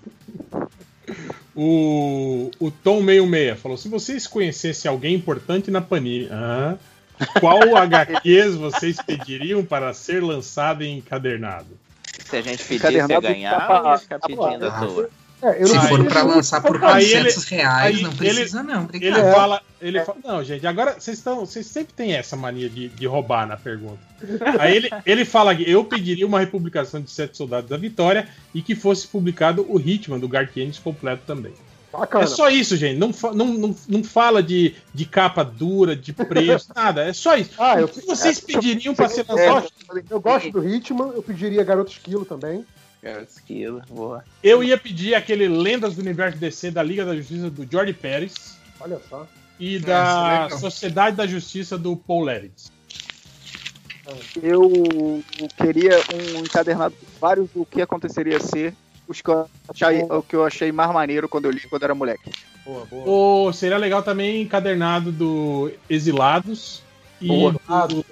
O, 1.57 2.51
o 2.61 2.71
Tom 2.71 2.99
66 3.05 3.59
falou: 3.59 3.77
se 3.77 3.89
vocês 3.89 4.27
conhecessem 4.27 4.89
alguém 4.89 5.15
importante 5.15 5.71
na 5.71 5.81
Panini, 5.81 6.29
ah, 6.31 6.77
qual 7.41 7.77
HQs 7.77 8.55
vocês 8.57 8.97
pediriam 9.05 9.65
para 9.65 9.93
ser 9.95 10.23
lançado 10.23 10.83
em 10.83 10.99
encadernado? 10.99 11.67
Se 12.25 12.37
a 12.37 12.43
gente 12.43 12.65
pedisse 12.65 12.71
ia 12.93 13.05
Encadernado 13.05 13.21
ganhar, 13.23 13.67
tá 13.67 13.99
ficar 13.99 14.19
pedindo 14.21 14.67
à 14.67 14.71
toa? 14.81 15.11
É, 15.41 15.63
eu 15.63 15.69
Se 15.69 15.79
for 15.89 16.11
se- 16.11 16.23
lançar 16.23 16.61
por 16.61 16.75
Aí 16.77 16.81
400 17.13 17.53
ele- 17.53 17.61
reais, 17.63 17.97
aí 17.97 18.03
não 18.03 18.11
ele- 18.11 18.19
precisa 18.19 18.61
não, 18.65 18.75
Ele 18.75 18.85
obrigado. 18.85 19.35
fala, 19.35 19.63
ele 19.81 20.05
fala, 20.05 20.19
não, 20.25 20.43
gente, 20.43 20.67
agora 20.67 20.95
vocês 20.99 21.17
estão, 21.17 21.47
vocês 21.47 21.65
sempre 21.65 21.93
têm 21.95 22.13
essa 22.15 22.35
mania 22.35 22.69
de, 22.69 22.89
de 22.89 23.07
roubar 23.07 23.47
na 23.47 23.57
pergunta. 23.57 24.01
Aí 24.59 24.75
ele, 24.75 24.91
ele 25.07 25.25
fala 25.25 25.55
que 25.55 25.71
eu 25.71 25.85
pediria 25.85 26.27
uma 26.27 26.41
republicação 26.41 27.01
de 27.01 27.09
Sete 27.09 27.37
Soldados 27.37 27.71
da 27.71 27.77
Vitória 27.77 28.27
e 28.53 28.61
que 28.61 28.75
fosse 28.75 29.07
publicado 29.07 29.65
o 29.69 29.79
Hitman 29.79 30.19
do 30.19 30.27
Garth 30.27 30.57
Ennis 30.57 30.81
completo 30.81 31.23
também. 31.25 31.53
Bacana. 31.93 32.25
É 32.25 32.27
só 32.27 32.51
isso, 32.51 32.77
gente. 32.77 32.99
Não, 32.99 33.13
fa- 33.13 33.33
não, 33.33 33.47
não, 33.47 33.77
não 33.89 34.05
fala 34.05 34.43
de, 34.43 34.75
de 34.93 35.05
capa 35.07 35.43
dura, 35.43 35.97
de 35.97 36.13
preço, 36.13 36.71
nada. 36.77 37.05
É 37.05 37.13
só 37.13 37.37
isso. 37.37 37.51
Ah, 37.59 37.81
eu, 37.81 37.87
o 37.87 37.89
que 37.89 38.05
vocês 38.07 38.39
é, 38.39 38.47
pediriam 38.47 38.95
para 38.95 39.09
ser 39.09 39.25
eu, 39.29 39.35
lançado? 39.35 39.73
eu 40.11 40.21
gosto 40.21 40.51
do 40.51 40.69
Hitman, 40.69 41.13
eu 41.15 41.23
pediria 41.23 41.65
Garoto 41.65 41.91
Esquilo 41.91 42.25
também. 42.25 42.65
Cara, 43.03 43.23
esquilo, 43.23 43.81
boa. 43.89 44.25
Eu 44.43 44.63
ia 44.63 44.77
pedir 44.77 45.15
aquele 45.15 45.49
Lendas 45.49 45.95
do 45.95 46.03
Universo 46.03 46.37
DC 46.39 46.71
da 46.71 46.83
Liga 46.83 47.05
da 47.05 47.15
Justiça 47.15 47.49
do 47.49 47.67
Jordi 47.71 47.93
Pérez 47.93 48.59
Olha 48.81 49.01
só. 49.09 49.27
e 49.59 49.77
é 49.77 49.79
da. 49.79 50.51
Sociedade 50.59 51.17
da 51.17 51.27
Justiça 51.27 51.79
do 51.79 51.97
Paul 51.97 52.25
Levitz. 52.25 52.73
Eu 54.43 55.23
queria 55.57 55.99
um 56.15 56.41
encadernado 56.41 56.95
vários 57.21 57.51
do 57.51 57.65
que 57.65 57.83
aconteceria 57.83 58.41
se 58.41 58.73
os 59.09 59.21
que 59.23 59.31
eu 59.31 59.49
achei, 59.69 60.03
o 60.03 60.23
que 60.23 60.37
eu 60.37 60.45
achei 60.45 60.71
mais 60.71 60.93
maneiro 60.93 61.29
quando 61.29 61.47
eu 61.47 61.51
li 61.51 61.61
quando 61.69 61.83
era 61.83 61.95
moleque. 61.95 62.31
Boa, 62.65 62.85
boa. 62.85 63.05
Ou 63.07 63.53
seria 63.53 63.79
legal 63.79 64.03
também 64.03 64.43
encadernado 64.43 65.11
do 65.11 65.71
Exilados 65.89 66.83
e 67.21 67.27
Boa. 67.29 67.53
do, 67.89 68.05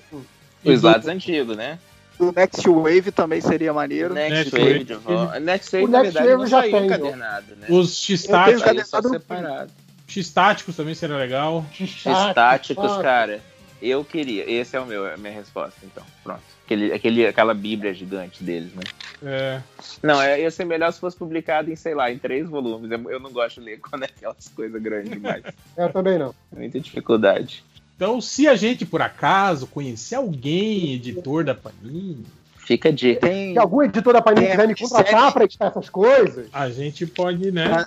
do- 0.64 0.82
lados 0.82 1.06
antigos, 1.08 1.56
né? 1.56 1.78
O 2.18 2.32
Next 2.32 2.66
Wave 2.66 3.12
também 3.12 3.42
seria 3.42 3.72
maneiro. 3.74 4.14
Next, 4.14 4.32
Next 4.34 4.50
Wave 4.52 4.72
Wave. 4.72 4.84
de 4.84 4.94
volta. 4.94 5.40
Next 5.40 5.76
O 5.76 5.80
Wave, 5.80 5.92
na 5.92 5.98
Next 6.02 6.12
verdade, 6.14 6.28
Wave 6.30 6.42
não 6.42 6.46
já 6.50 6.60
saiu 6.60 6.72
tem, 6.72 6.86
encadernado, 6.86 7.56
né? 7.56 7.66
os 7.68 7.96
X-Táticos. 7.98 8.62
Encadernado- 8.62 9.08
separado. 9.10 9.72
X-Táticos 10.08 10.76
também 10.76 10.94
seria 10.94 11.16
legal. 11.16 11.66
X-Táticos, 11.72 12.96
cara. 13.02 13.40
Eu 13.82 14.02
queria. 14.02 14.50
Esse 14.50 14.74
é 14.76 14.80
o 14.80 14.86
meu, 14.86 15.04
a 15.12 15.16
minha 15.18 15.34
resposta, 15.34 15.78
então. 15.84 16.02
Pronto. 16.24 16.40
Aquele, 16.66 16.92
aquele, 16.92 17.26
aquela 17.26 17.54
bíblia 17.54 17.94
gigante 17.94 18.42
deles, 18.42 18.74
né? 18.74 18.82
É, 19.22 19.62
Não, 20.02 20.20
é, 20.20 20.40
ia 20.40 20.50
ser 20.50 20.64
melhor 20.64 20.92
se 20.92 20.98
fosse 20.98 21.16
publicado 21.16 21.70
em, 21.70 21.76
sei 21.76 21.94
lá, 21.94 22.10
em 22.10 22.18
três 22.18 22.48
volumes. 22.48 22.90
Eu, 22.90 23.10
eu 23.10 23.20
não 23.20 23.30
gosto 23.30 23.60
de 23.60 23.66
ler 23.66 23.78
quando 23.88 24.02
é 24.02 24.06
aquelas 24.06 24.48
coisas 24.48 24.82
grandes 24.82 25.10
demais. 25.10 25.42
É, 25.76 25.88
também 25.88 26.18
não. 26.18 26.34
Muita 26.54 26.80
dificuldade. 26.80 27.62
Então, 27.94 28.20
se 28.20 28.48
a 28.48 28.56
gente, 28.56 28.84
por 28.84 29.00
acaso, 29.00 29.66
conhecer 29.66 30.14
alguém, 30.16 30.94
editor 30.94 31.44
da 31.44 31.54
Panini, 31.54 32.24
Fica 32.66 32.88
a 32.88 32.92
dica. 32.92 33.20
Tem 33.20 33.52
Se 33.52 33.58
algum 33.60 33.80
editor 33.80 34.12
da 34.12 34.20
Panini 34.20 34.46
É, 34.46 34.50
quiser 34.50 34.66
me 34.66 34.74
contratar 34.74 35.32
pra 35.32 35.44
editar 35.44 35.66
essas 35.66 35.88
coisas, 35.88 36.48
a 36.52 36.68
gente 36.68 37.06
pode, 37.06 37.52
né, 37.52 37.86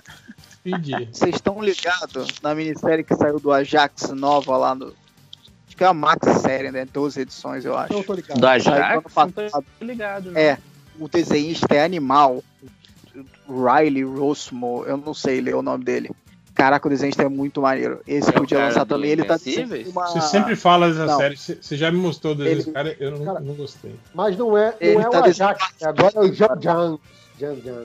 pedir. 0.64 1.06
Vocês 1.12 1.34
estão 1.34 1.62
ligados 1.62 2.40
na 2.42 2.54
minissérie 2.54 3.04
que 3.04 3.14
saiu 3.14 3.38
do 3.38 3.52
Ajax 3.52 4.08
nova 4.10 4.56
lá 4.56 4.74
no. 4.74 4.94
Que 5.80 5.84
é 5.84 5.86
a 5.86 5.94
Max 5.94 6.42
série, 6.42 6.70
né? 6.70 6.84
12 6.84 7.22
edições, 7.22 7.64
eu 7.64 7.74
acho. 7.74 7.94
eu 7.94 8.04
tô 8.04 8.12
ligado. 8.12 8.38
Não 8.38 9.00
passado. 9.02 9.32
tô 9.78 9.84
ligado, 9.86 10.30
né? 10.30 10.42
É, 10.42 10.58
o 10.98 11.08
desenhista 11.08 11.74
é 11.74 11.82
animal. 11.82 12.44
Riley 13.48 14.04
Rossmo, 14.04 14.84
eu 14.86 14.98
não 14.98 15.14
sei 15.14 15.40
ler 15.40 15.54
o 15.54 15.62
nome 15.62 15.82
dele. 15.82 16.10
Caraca, 16.54 16.86
o 16.86 16.90
desenhista 16.90 17.22
é 17.22 17.30
muito 17.30 17.62
maneiro. 17.62 18.02
Esse 18.06 18.28
É 18.28 18.32
o 18.32 18.34
podia 18.34 18.58
cara 18.58 18.68
lançar 18.68 18.84
também. 18.84 19.10
Ele 19.10 19.24
tá 19.24 19.38
uma... 19.86 20.06
Você 20.08 20.20
sempre 20.20 20.54
fala 20.54 20.88
dessa 20.90 21.06
Não. 21.06 21.16
série, 21.16 21.38
você 21.38 21.76
já 21.78 21.90
me 21.90 21.96
mostrou 21.96 22.34
desses 22.34 22.66
Ele- 22.66 22.74
caras, 22.74 22.96
eu 23.00 23.12
não, 23.12 23.24
Cara, 23.24 23.40
não 23.40 23.54
gostei. 23.54 23.98
Mas 24.12 24.36
não 24.36 24.58
é, 24.58 24.74
Ele 24.78 24.96
não 24.96 25.00
é 25.00 25.08
tá 25.08 25.20
o 25.22 25.24
Ajax, 25.24 25.64
é 25.80 25.86
agora 25.86 26.12
é 26.14 26.20
o 26.20 26.30
Jan 26.30 26.60
Jan. 26.60 26.98
Jan 27.38 27.56
Jan. 27.64 27.84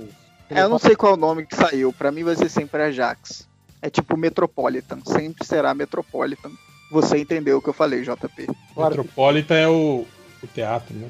É, 0.49 0.63
eu 0.63 0.67
não 0.67 0.79
sei 0.79 0.97
qual 0.97 1.13
é 1.13 1.15
o 1.15 1.17
nome 1.17 1.45
que 1.45 1.55
saiu. 1.55 1.93
Pra 1.93 2.11
mim 2.11 2.25
vai 2.25 2.35
ser 2.35 2.49
sempre 2.49 2.81
Ajax. 2.81 3.47
É 3.81 3.89
tipo 3.89 4.17
Metropolitan. 4.17 4.99
Sempre 5.05 5.45
será 5.45 5.73
Metropolitan. 5.73 6.51
Você 6.91 7.17
entendeu 7.17 7.57
o 7.57 7.61
que 7.61 7.69
eu 7.69 7.73
falei, 7.73 8.01
JP. 8.03 8.47
Metropolita 8.77 9.53
é 9.53 9.67
o, 9.67 10.05
o 10.43 10.47
teatro, 10.47 10.93
né? 10.95 11.09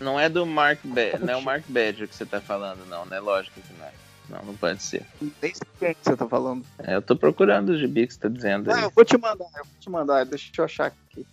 Não 0.00 0.18
é 0.18 0.28
do 0.28 0.44
Mark 0.44 0.80
Badger, 0.82 1.20
não 1.20 1.32
é 1.32 1.36
o 1.36 1.42
Mark 1.42 1.62
Badger 1.68 2.08
que 2.08 2.14
você 2.16 2.26
tá 2.26 2.40
falando, 2.40 2.84
não, 2.88 3.06
né? 3.06 3.20
Lógico 3.20 3.60
que 3.60 3.72
não 3.78 3.86
é. 3.86 3.92
Não, 4.28 4.44
não 4.46 4.54
pode 4.54 4.82
ser. 4.82 5.04
Nem 5.20 5.54
sei 5.54 5.66
quem 5.78 5.94
que 5.94 6.00
você 6.02 6.16
tá 6.16 6.26
falando. 6.26 6.64
É, 6.78 6.96
eu 6.96 7.02
tô 7.02 7.14
procurando 7.14 7.70
o 7.70 7.78
gibi 7.78 8.06
que 8.06 8.14
você 8.14 8.20
tá 8.20 8.28
dizendo 8.28 8.68
Não, 8.68 8.76
aí. 8.76 8.82
eu 8.84 8.92
vou 8.94 9.04
te 9.04 9.16
mandar, 9.16 9.44
eu 9.44 9.64
vou 9.64 9.74
te 9.78 9.90
mandar. 9.90 10.24
Deixa 10.24 10.50
eu 10.58 10.64
achar 10.64 10.86
aqui. 10.86 11.26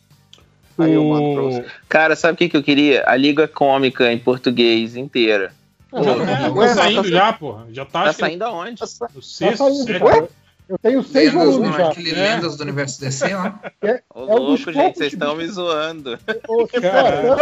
Aí 0.78 0.94
eu 0.94 1.03
mando 1.03 1.33
pra 1.33 1.42
você. 1.44 1.65
Cara, 1.88 2.15
sabe 2.15 2.33
o 2.33 2.38
que, 2.38 2.49
que 2.49 2.58
eu 2.58 2.64
queria? 2.64 3.03
A 3.08 3.15
Liga 3.15 3.48
Cômica 3.48 4.12
em 4.12 4.19
português 4.19 4.96
inteira. 4.96 5.53
É, 5.92 6.67
tá 6.67 6.76
saindo 6.76 7.08
já, 7.08 7.33
porra. 7.33 7.65
Já 7.72 7.85
tá, 7.85 8.03
Tá 8.06 8.14
saindo 8.14 8.44
aonde? 8.44 8.76
O 8.76 8.78
Tá 8.78 8.88
sexto, 8.88 9.58
saindo, 9.58 9.83
sétimo. 9.85 10.30
Eu 10.69 10.77
tenho 10.77 11.03
seis 11.03 11.33
Lendas, 11.33 11.55
volumes 11.55 11.75
já. 11.75 11.89
aquele 11.89 12.11
Lendas 12.13 12.55
do 12.55 12.61
Universo 12.61 13.01
DC, 13.01 13.25
ó. 13.33 13.51
É, 13.81 14.03
Ô, 14.13 14.21
é 14.21 14.35
louco, 14.35 14.57
gente, 14.57 14.73
poucos 14.73 14.97
vocês 14.97 15.13
estão 15.13 15.35
me 15.35 15.47
zoando. 15.47 16.19
Ô, 16.47 16.67
cara, 16.67 17.37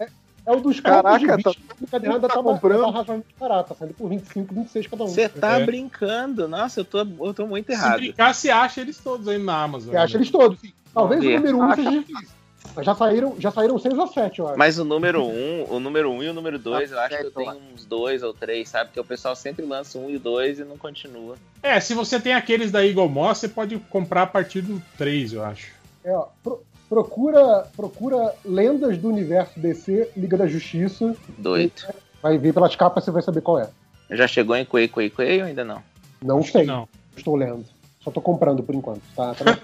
é, 0.00 0.08
é 0.46 0.52
um 0.52 0.60
dos 0.60 0.78
Caraca, 0.80 1.42
tá- 1.42 1.50
que 1.52 1.58
o 1.60 1.84
encadernado 1.84 2.28
tá 2.28 2.42
comprando. 2.42 2.80
Tá 2.80 2.86
razoavelmente 2.86 3.34
barato, 3.40 3.68
tá 3.70 3.74
saindo 3.74 3.94
por 3.94 4.08
25, 4.10 4.54
26 4.54 4.86
cada 4.86 5.04
um. 5.04 5.08
Você 5.08 5.28
tá 5.30 5.58
É. 5.60 5.64
brincando. 5.64 6.46
Nossa, 6.46 6.80
eu 6.80 6.84
tô, 6.84 6.98
eu 6.98 7.32
tô 7.34 7.46
muito 7.46 7.66
Se 7.68 7.72
errado. 7.72 7.96
brincar, 8.00 8.34
você 8.34 8.50
acha 8.50 8.80
eles 8.82 8.98
todos 8.98 9.26
aí 9.28 9.38
na 9.38 9.62
Amazon. 9.62 9.90
Você 9.92 9.96
acha 9.96 10.16
eles 10.18 10.30
todos, 10.30 10.60
sim. 10.60 10.72
Talvez 10.92 11.24
o 11.24 11.30
número 11.30 11.56
1 11.56 11.60
um 11.60 11.62
Acha- 11.64 11.76
seja 11.76 11.90
difícil. 11.90 12.37
Mas 12.78 12.86
já 12.86 12.94
saíram, 12.94 13.34
já 13.40 13.50
saíram 13.50 13.76
6 13.76 13.98
ou 13.98 14.06
7, 14.06 14.38
eu 14.38 14.46
acho. 14.46 14.56
Mas 14.56 14.78
o 14.78 14.84
número 14.84 15.20
1, 15.20 15.28
um, 15.28 15.66
o 15.68 15.80
número 15.80 16.12
1 16.12 16.14
um 16.16 16.22
e 16.22 16.28
o 16.28 16.32
número 16.32 16.60
2, 16.60 16.92
eu 16.92 17.00
acho 17.00 17.18
que 17.18 17.26
eu 17.26 17.30
tenho 17.32 17.56
uns 17.74 17.84
dois 17.84 18.22
ou 18.22 18.32
três, 18.32 18.68
sabe? 18.68 18.90
Porque 18.90 19.00
o 19.00 19.04
pessoal 19.04 19.34
sempre 19.34 19.66
lança 19.66 19.98
um 19.98 20.08
e 20.08 20.16
dois 20.16 20.60
e 20.60 20.64
não 20.64 20.78
continua. 20.78 21.34
É, 21.60 21.80
se 21.80 21.92
você 21.92 22.20
tem 22.20 22.34
aqueles 22.34 22.70
da 22.70 22.86
Eagle 22.86 23.08
Moss, 23.08 23.38
você 23.38 23.48
pode 23.48 23.78
comprar 23.90 24.22
a 24.22 24.26
partir 24.28 24.60
do 24.60 24.80
3, 24.96 25.32
eu 25.32 25.42
acho. 25.44 25.72
É, 26.04 26.12
ó, 26.14 26.28
pro- 26.40 26.62
procura, 26.88 27.66
procura 27.76 28.32
Lendas 28.44 28.96
do 28.96 29.08
Universo 29.08 29.58
DC, 29.58 30.10
Liga 30.16 30.36
da 30.36 30.46
Justiça. 30.46 31.16
Doido. 31.36 31.72
Vai 32.22 32.38
ver 32.38 32.54
pelas 32.54 32.76
capas, 32.76 33.02
você 33.02 33.10
vai 33.10 33.22
saber 33.22 33.40
qual 33.40 33.58
é. 33.58 33.68
Já 34.08 34.28
chegou 34.28 34.54
em 34.54 34.64
Quay 34.64 34.86
Quay 34.86 35.10
Quay 35.10 35.40
ou 35.40 35.48
ainda 35.48 35.64
não? 35.64 35.82
Não 36.22 36.44
sei. 36.44 36.64
Não. 36.64 36.88
Estou 37.16 37.34
lendo. 37.34 37.64
Só 38.08 38.12
tô 38.12 38.22
comprando 38.22 38.62
por 38.62 38.74
enquanto. 38.74 39.02
Tá, 39.14 39.34
tá, 39.34 39.44
na- 39.44 39.56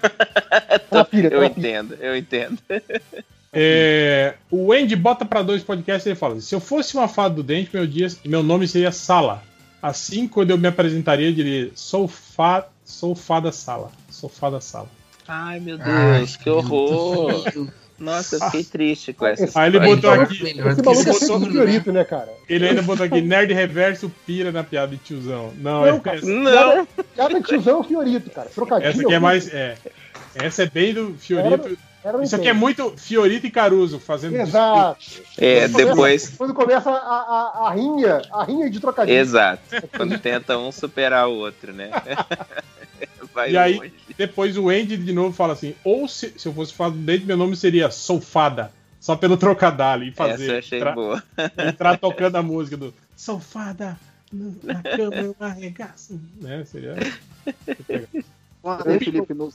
tá 0.79 0.79
na 0.99 1.05
pilha, 1.05 1.31
tá 1.31 1.35
Eu 1.35 1.41
na 1.41 1.49
pilha. 1.49 1.67
entendo, 1.67 1.97
eu 1.99 2.15
entendo. 2.15 2.59
É, 3.51 4.35
o 4.51 4.71
Andy 4.71 4.95
bota 4.95 5.25
pra 5.25 5.41
dois 5.41 5.63
podcasts 5.63 6.05
e 6.05 6.09
ele 6.09 6.15
fala: 6.15 6.39
se 6.39 6.53
eu 6.53 6.59
fosse 6.59 6.95
uma 6.95 7.07
fada 7.07 7.33
do 7.33 7.41
dente, 7.41 7.71
meu, 7.73 7.87
dia, 7.87 8.07
meu 8.23 8.43
nome 8.43 8.67
seria 8.67 8.91
Sala. 8.91 9.41
Assim, 9.81 10.27
quando 10.27 10.51
eu 10.51 10.57
me 10.59 10.67
apresentaria, 10.67 11.27
eu 11.27 11.33
diria: 11.33 11.71
sou, 11.73 12.07
fa, 12.07 12.67
sou 12.83 13.15
fada 13.15 13.51
Sala. 13.51 13.91
Sou 14.11 14.29
fada 14.29 14.61
Sala. 14.61 14.89
Ai, 15.27 15.59
meu 15.59 15.77
Deus, 15.79 15.89
Ai, 15.89 16.25
que 16.43 16.49
horror. 16.49 17.43
Nossa, 17.97 18.35
eu 18.35 18.39
fiquei 18.41 18.63
triste 18.63 19.13
com 19.13 19.25
essa 19.25 19.43
Aí 19.59 19.69
ele 19.69 19.77
história. 19.77 19.95
botou 19.95 20.11
aqui. 20.11 20.43
Esse 20.43 20.81
maluco 20.83 21.09
é 21.09 21.13
sempre 21.13 21.51
fiorito, 21.51 21.91
né, 21.93 22.03
cara? 22.03 22.29
Ele 22.49 22.67
ainda 22.67 22.81
botou 22.81 23.05
aqui: 23.05 23.21
nerd 23.21 23.53
reverso 23.53 24.11
pira 24.25 24.51
na 24.51 24.63
piada 24.63 24.91
de 24.91 24.97
tiozão. 24.97 25.53
Não, 25.57 25.81
Não, 25.81 25.87
é- 25.87 25.99
cara. 25.99 26.19
Não, 26.21 26.85
Piada 27.15 27.39
de 27.39 27.47
tiozão 27.47 27.77
é 27.77 27.79
o 27.79 27.83
Fiorito, 27.83 28.29
cara. 28.31 28.49
Trocadilho. 28.53 28.89
essa 28.89 29.01
aqui 29.01 29.13
é 29.13 29.19
mais. 29.19 29.53
É, 29.53 29.75
essa 30.35 30.63
é 30.63 30.65
bem 30.65 30.93
do 30.93 31.15
Fiorito. 31.17 31.77
Era 32.03 32.23
Isso 32.23 32.35
aqui 32.35 32.47
é 32.47 32.53
muito 32.53 32.93
Fiorito 32.97 33.47
e 33.47 33.49
Caruso 33.49 33.97
fazendo. 33.99 34.35
Exato. 34.35 34.99
é, 35.39 35.61
Quando 35.61 35.71
começa- 35.71 35.89
depois. 35.89 36.29
Quando 36.37 36.53
começa 36.53 36.91
a, 36.91 36.93
a, 36.93 37.67
a 37.67 37.71
rinha, 37.73 38.21
a 38.31 38.43
rinha 38.43 38.69
de 38.69 38.79
trocadilho. 38.79 39.17
Exato. 39.17 39.63
Quando 39.97 40.19
tenta 40.19 40.55
um 40.55 40.71
superar 40.71 41.27
o 41.27 41.33
outro, 41.33 41.73
né? 41.73 41.89
Vai 43.35 43.51
E 43.51 43.57
aí, 43.57 43.75
longe. 43.77 43.93
depois 44.17 44.57
o 44.57 44.69
Andy 44.69 44.95
de 44.97 45.11
novo 45.13 45.35
fala 45.35 45.53
assim: 45.53 45.75
ou 45.83 46.07
se, 46.07 46.33
se 46.37 46.47
eu 46.47 46.53
fosse 46.53 46.73
dente, 46.93 47.25
meu 47.25 47.35
nome 47.37 47.55
seria 47.57 47.91
Solfada. 47.91 48.71
Só 48.99 49.15
pelo 49.15 49.37
trocadilho 49.37 50.05
e 50.05 50.07
Essa 50.09 50.15
fazer. 50.15 50.49
eu 50.53 50.57
achei 50.57 50.79
entrar, 50.79 50.95
boa. 50.95 51.23
entrar 51.67 51.97
tocando 51.99 52.37
a 52.37 52.41
música 52.41 52.75
do 52.77 52.93
Solfada 53.15 53.99
na 54.63 54.81
cama 54.81 55.15
eu 55.17 55.35
arregaço. 55.39 56.19
Né? 56.41 56.65
Seria. 56.65 56.95
Aí, 58.63 58.99
Felipe, 58.99 59.33
no 59.33 59.53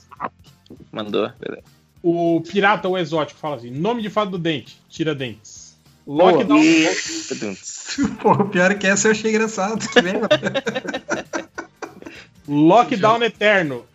Mandou. 0.91 1.29
beleza. 1.39 1.63
O 2.03 2.41
pirata 2.41 2.87
ou 2.87 2.97
exótico 2.97 3.39
fala 3.39 3.55
assim: 3.57 3.71
nome 3.71 4.01
de 4.01 4.09
fada 4.09 4.31
do 4.31 4.37
dente, 4.37 4.79
tira 4.87 5.13
dentes. 5.13 5.75
Lockdown. 6.07 6.61
Pô, 8.21 8.31
o 8.31 8.49
pior 8.49 8.73
que 8.75 8.87
essa 8.87 9.07
eu 9.07 9.11
achei 9.11 9.31
engraçado. 9.31 9.79
Lockdown 12.47 13.23
Eterno, 13.23 13.85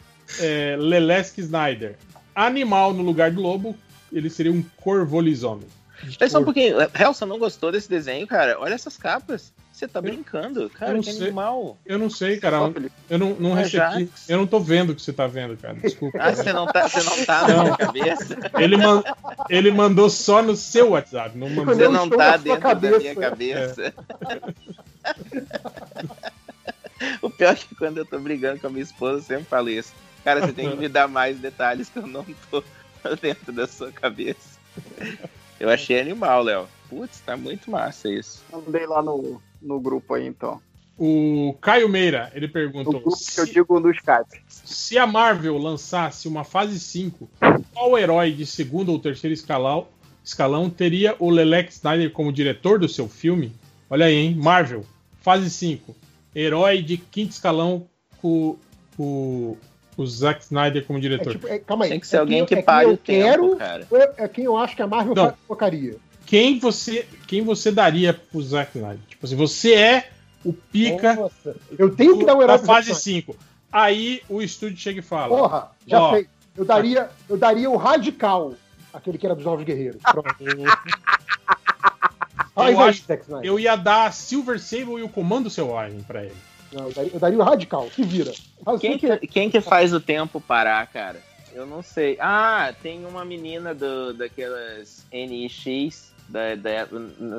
é, 0.40 0.76
Lelesk 0.78 1.38
Snyder. 1.38 1.96
Animal 2.34 2.92
no 2.92 3.02
lugar 3.02 3.30
do 3.30 3.40
lobo, 3.40 3.74
ele 4.12 4.28
seria 4.30 4.52
um 4.52 4.62
corvolisomem. 4.76 5.66
Espera 6.06 6.30
só 6.30 6.40
um 6.40 6.44
pouquinho. 6.44 6.76
Helson 6.98 7.24
não 7.26 7.38
gostou 7.38 7.72
desse 7.72 7.88
desenho, 7.88 8.26
cara? 8.26 8.56
Olha 8.60 8.74
essas 8.74 8.96
capas. 8.98 9.52
Você 9.72 9.86
tá 9.86 10.00
brincando, 10.00 10.70
cara, 10.70 10.98
que 11.00 11.12
sei. 11.12 11.24
animal. 11.26 11.76
Eu 11.84 11.98
não 11.98 12.08
sei, 12.08 12.38
cara. 12.38 12.56
Eu 13.10 13.18
não, 13.18 13.34
não 13.34 13.58
É 13.58 13.62
recebi. 13.62 14.08
Eu 14.26 14.38
não 14.38 14.46
tô 14.46 14.58
vendo 14.58 14.90
o 14.90 14.94
que 14.94 15.02
você 15.02 15.12
tá 15.12 15.26
vendo, 15.26 15.54
cara. 15.56 15.74
Desculpa. 15.74 16.16
Ah, 16.18 16.34
você 16.34 16.50
não 16.50 16.64
tá, 16.66 16.88
você 16.88 17.02
não 17.02 17.24
tá 17.26 17.42
na 17.42 17.48
Não. 17.54 17.64
minha 17.64 17.76
cabeça? 17.76 18.38
Ele, 18.58 18.76
man- 18.78 19.02
ele 19.50 19.70
mandou 19.70 20.08
só 20.08 20.40
no 20.42 20.56
seu 20.56 20.90
WhatsApp, 20.90 21.36
não 21.36 21.50
mandou 21.50 21.74
Você 21.74 21.88
não 21.88 22.08
tá 22.08 22.16
na 22.16 22.36
dentro 22.38 22.48
da 22.54 22.58
cabeça. 22.58 22.98
minha 22.98 23.14
cabeça. 23.14 23.94
o 27.22 27.30
pior 27.30 27.52
é 27.52 27.56
que 27.56 27.74
quando 27.74 27.98
eu 27.98 28.06
tô 28.06 28.18
brigando 28.18 28.60
com 28.60 28.66
a 28.66 28.70
minha 28.70 28.82
esposa, 28.82 29.18
eu 29.18 29.22
sempre 29.22 29.44
falo 29.44 29.68
isso. 29.68 29.92
Cara, 30.24 30.40
você 30.40 30.52
tem 30.52 30.70
que 30.70 30.76
me 30.76 30.88
dar 30.88 31.06
mais 31.08 31.38
detalhes 31.38 31.88
que 31.88 31.98
eu 31.98 32.06
não 32.06 32.24
tô 32.50 32.62
dentro 33.20 33.52
da 33.52 33.66
sua 33.66 33.92
cabeça. 33.92 34.58
Eu 35.60 35.70
achei 35.70 36.00
animal, 36.00 36.42
Léo. 36.42 36.68
Putz, 36.88 37.20
tá 37.20 37.36
muito 37.36 37.70
massa 37.70 38.08
isso. 38.08 38.42
Mandei 38.52 38.86
lá 38.86 39.02
no, 39.02 39.40
no 39.60 39.80
grupo 39.80 40.14
aí, 40.14 40.26
então. 40.26 40.60
O 40.98 41.54
Caio 41.60 41.88
Meira, 41.88 42.32
ele 42.34 42.46
No 42.46 42.52
perguntou: 42.52 42.92
grupo 43.00 43.10
que 43.10 43.40
eu 43.40 43.46
se, 43.46 43.52
digo 43.52 43.78
no 43.78 43.90
Skype. 43.90 44.40
se 44.48 44.96
a 44.96 45.06
Marvel 45.06 45.58
lançasse 45.58 46.26
uma 46.26 46.42
fase 46.42 46.80
5, 46.80 47.28
qual 47.72 47.98
herói 47.98 48.32
de 48.32 48.46
segundo 48.46 48.90
ou 48.90 48.98
terceiro 48.98 49.34
escalão, 49.34 49.88
escalão 50.24 50.70
teria 50.70 51.14
o 51.18 51.28
Lelex 51.28 51.76
Snyder 51.76 52.10
como 52.12 52.32
diretor 52.32 52.78
do 52.78 52.88
seu 52.88 53.08
filme? 53.08 53.52
Olha 53.90 54.06
aí, 54.06 54.14
hein? 54.14 54.34
Marvel, 54.34 54.84
fase 55.20 55.50
5. 55.50 55.94
Herói 56.38 56.82
de 56.82 56.96
quinto 56.98 57.30
escalão 57.32 57.86
com, 58.20 58.56
com 58.96 59.56
o 59.96 60.06
Zack 60.06 60.42
Snyder 60.44 60.84
como 60.84 60.98
É 60.98 61.02
diretor. 61.02 61.32
tipo, 61.32 61.48
é, 61.48 61.58
calma 61.58 61.84
aí. 61.86 61.90
Tem 61.90 62.00
que 62.00 62.06
ser 62.06 62.16
é 62.16 62.20
alguém 62.20 62.44
quem- 62.44 62.62
que 62.62 62.70
é 62.70 62.84
eu 62.84 62.90
o 62.90 62.96
tempo, 62.98 63.22
quero, 63.24 63.56
cara. 63.56 63.88
é, 64.18 64.24
é 64.24 64.28
quem 64.28 64.44
eu 64.44 64.56
acho 64.56 64.76
que 64.76 64.82
a 64.82 64.86
Marvel 64.86 65.14
Não. 65.14 65.34
focaria. 65.48 65.96
Quem 66.26 66.58
você, 66.58 67.06
quem 67.26 67.42
você 67.42 67.70
daria 67.72 68.12
pro 68.12 68.42
Zack 68.42 68.76
Snyder? 68.76 68.98
Tipo 69.08 69.24
assim, 69.24 69.36
você 69.36 69.74
é 69.74 70.10
o 70.44 70.52
pica 70.52 71.14
Nossa, 71.14 71.56
eu 71.78 71.94
tenho 71.94 72.18
que 72.18 72.24
dar 72.26 72.34
um 72.36 72.42
herói 72.42 72.58
da 72.58 72.64
fase 72.64 72.88
Zack 72.88 73.00
5. 73.00 73.36
Aí 73.72 74.20
o 74.28 74.42
estúdio 74.42 74.76
chega 74.76 74.98
e 75.00 75.02
fala: 75.02 75.28
Porra, 75.36 75.70
já 75.86 76.00
Ó, 76.02 76.12
sei. 76.12 76.26
Eu 76.56 76.64
daria, 76.64 77.10
eu 77.28 77.36
daria 77.36 77.70
o 77.70 77.76
Radical, 77.76 78.54
aquele 78.92 79.18
que 79.18 79.26
era 79.26 79.34
dos 79.34 79.44
Novos 79.44 79.64
Guerreiros. 79.64 80.00
Eu 82.56 82.80
acho-. 82.80 83.04
Eu 83.42 83.60
ia 83.60 83.76
dar 83.76 84.12
Silver 84.12 84.58
Sable 84.58 85.00
e 85.00 85.02
o 85.02 85.08
Comando 85.08 85.50
Selvagem 85.50 86.02
pra 86.02 86.24
ele. 86.24 86.36
Não, 86.72 86.84
eu, 86.84 86.92
daria, 86.92 87.10
eu 87.12 87.20
daria 87.20 87.38
o 87.38 87.42
Radical, 87.42 87.88
se 87.90 88.02
vira. 88.02 88.32
Quem 88.80 88.98
que, 88.98 89.18
quem 89.26 89.50
que 89.50 89.60
faz 89.60 89.92
o 89.92 90.00
tempo 90.00 90.40
parar, 90.40 90.86
cara? 90.86 91.22
Eu 91.54 91.66
não 91.66 91.82
sei. 91.82 92.18
Ah, 92.20 92.74
tem 92.82 93.06
uma 93.06 93.24
menina 93.24 93.74
do, 93.74 94.12
daquelas 94.12 95.06
NX. 95.12 96.14
Da, 96.28 96.56
da, 96.56 96.88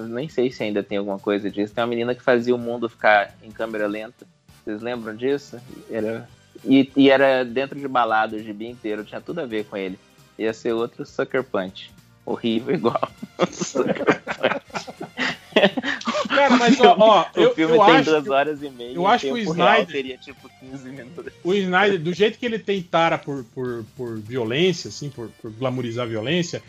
nem 0.08 0.30
sei 0.30 0.50
se 0.50 0.64
ainda 0.64 0.82
tem 0.82 0.98
alguma 0.98 1.20
coisa 1.20 1.52
disso. 1.52 1.74
Tem 1.74 1.84
uma 1.84 1.90
menina 1.90 2.16
que 2.16 2.24
fazia 2.24 2.56
o 2.56 2.58
mundo 2.58 2.88
ficar 2.88 3.36
em 3.44 3.52
câmera 3.52 3.86
lenta. 3.86 4.26
Vocês 4.64 4.82
lembram 4.82 5.16
disso? 5.16 5.60
Era, 5.90 6.28
e, 6.64 6.90
e 6.96 7.10
era 7.10 7.44
dentro 7.44 7.80
de 7.80 7.88
balada 7.88 8.38
o 8.38 8.40
gibi 8.40 8.68
inteiro. 8.68 9.04
Tinha 9.04 9.22
tudo 9.22 9.42
a 9.42 9.46
ver 9.46 9.66
com 9.66 9.78
ele. 9.78 10.00
Ia 10.40 10.54
ser 10.54 10.74
outro 10.74 11.06
Sucker 11.06 11.44
Punch. 11.44 11.92
Horrível 12.28 12.76
igual. 12.76 13.10
Cara, 16.28 16.58
mas 16.58 16.80
ó, 16.82 16.96
ó, 17.00 17.26
o 17.36 17.40
eu, 17.40 17.56
filme 17.56 17.78
eu 17.78 17.86
tem 17.86 17.96
acho, 17.96 18.10
duas 18.12 18.28
horas 18.28 18.62
e 18.62 18.70
meia. 18.70 18.94
eu 18.94 19.08
acho 19.08 19.26
que 19.28 19.32
o 19.32 19.38
Snyder- 19.38 19.88
teria 19.88 20.18
tipo 20.18 20.50
15 20.60 20.90
minutos. 20.90 21.34
o 21.42 21.54
Snyder, 21.54 22.00
do 22.02 22.14
jeito 22.14 22.38
que 22.38 22.46
ele 22.46 22.60
tem 22.60 22.82
tara 22.82 23.18
por, 23.18 23.46
por, 23.56 23.86
por 23.96 24.20
violência, 24.20 24.90
assim, 24.90 25.10
por, 25.10 25.30
por 25.42 25.50
glamorizar 25.52 26.06
a 26.06 26.10
violência, 26.10 26.62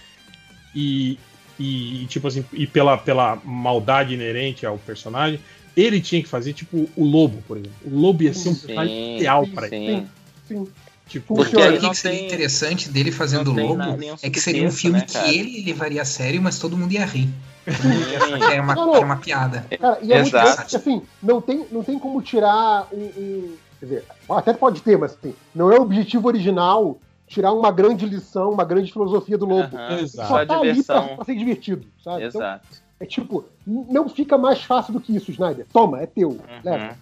e, 0.74 1.18
e 1.58 2.06
tipo 2.08 2.28
assim, 2.28 2.44
e 2.52 2.64
pela, 2.64 2.96
pela 2.96 3.36
maldade 3.44 4.14
inerente 4.14 4.64
ao 4.64 4.78
personagem, 4.78 5.40
ele 5.76 6.00
tinha 6.00 6.22
que 6.22 6.28
fazer, 6.28 6.52
tipo, 6.52 6.88
o 6.96 7.04
Lobo, 7.04 7.42
por 7.48 7.56
exemplo. 7.56 7.74
O 7.84 7.98
Lobo 7.98 8.22
ia 8.22 8.32
ser 8.32 8.50
um 8.50 8.54
personagem 8.54 9.16
ideal 9.16 9.44
pra 9.48 9.68
sim. 9.68 9.86
ele. 9.88 10.06
Sim. 10.46 10.68
Tipo, 11.08 11.34
Porque 11.34 11.56
o 11.56 11.58
que 11.90 11.94
seria 11.94 12.18
tem- 12.18 12.26
interessante 12.26 12.88
dele 12.90 13.10
fazendo 13.10 13.50
Lobo 13.50 13.76
nada, 13.76 13.98
é 14.22 14.28
que 14.28 14.38
seria 14.40 14.66
um 14.66 14.70
filme 14.70 14.98
né, 14.98 15.06
que 15.08 15.16
ele 15.38 15.62
levaria 15.64 16.02
a 16.02 16.04
sério, 16.04 16.40
mas 16.42 16.58
todo 16.58 16.76
mundo 16.76 16.92
ia 16.92 17.04
rir. 17.06 17.28
Era 18.52 18.62
uma, 18.62 18.74
Não, 18.74 18.86
não. 18.86 18.96
era 18.96 19.04
uma 19.04 19.16
piada. 19.16 19.64
Cara, 19.78 19.98
e 20.02 20.12
é 20.12 20.16
muito 20.16 20.28
Exato. 20.28 20.46
louco, 20.46 20.62
porque, 20.62 20.76
assim, 20.76 21.02
não 21.22 21.40
tem, 21.40 21.66
não 21.70 21.82
tem 21.82 21.98
como 21.98 22.20
tirar 22.22 22.86
um, 22.92 22.96
um- 22.98 23.56
Quer 23.80 23.86
dizer, 23.86 24.04
até 24.28 24.52
pode 24.52 24.80
ter, 24.82 24.98
mas 24.98 25.12
assim, 25.12 25.34
não 25.54 25.70
é 25.72 25.78
o 25.78 25.82
objetivo 25.82 26.26
original 26.26 26.98
tirar 27.28 27.52
uma 27.52 27.70
grande 27.70 28.06
lição, 28.06 28.50
uma 28.50 28.64
grande 28.64 28.90
filosofia 28.92 29.38
do 29.38 29.46
lobo. 29.46 29.78
Exato. 30.00 30.08
Só 30.28 30.38
Só 30.38 30.46
tá 30.46 30.58
ali 30.60 30.82
pra, 30.82 31.02
pra 31.02 31.24
ser 31.24 31.36
divertido, 31.36 31.86
sabe? 32.02 32.24
Então, 32.24 32.40
Exato. 32.40 32.66
É 33.00 33.06
tipo, 33.06 33.44
não 33.66 34.08
fica 34.08 34.36
mais 34.36 34.60
fácil 34.64 34.92
do 34.94 35.00
que 35.00 35.14
isso, 35.14 35.30
Snyder. 35.30 35.64
Toma, 35.72 36.00
é 36.00 36.06
teu. 36.06 36.40
Leva. 36.64 36.96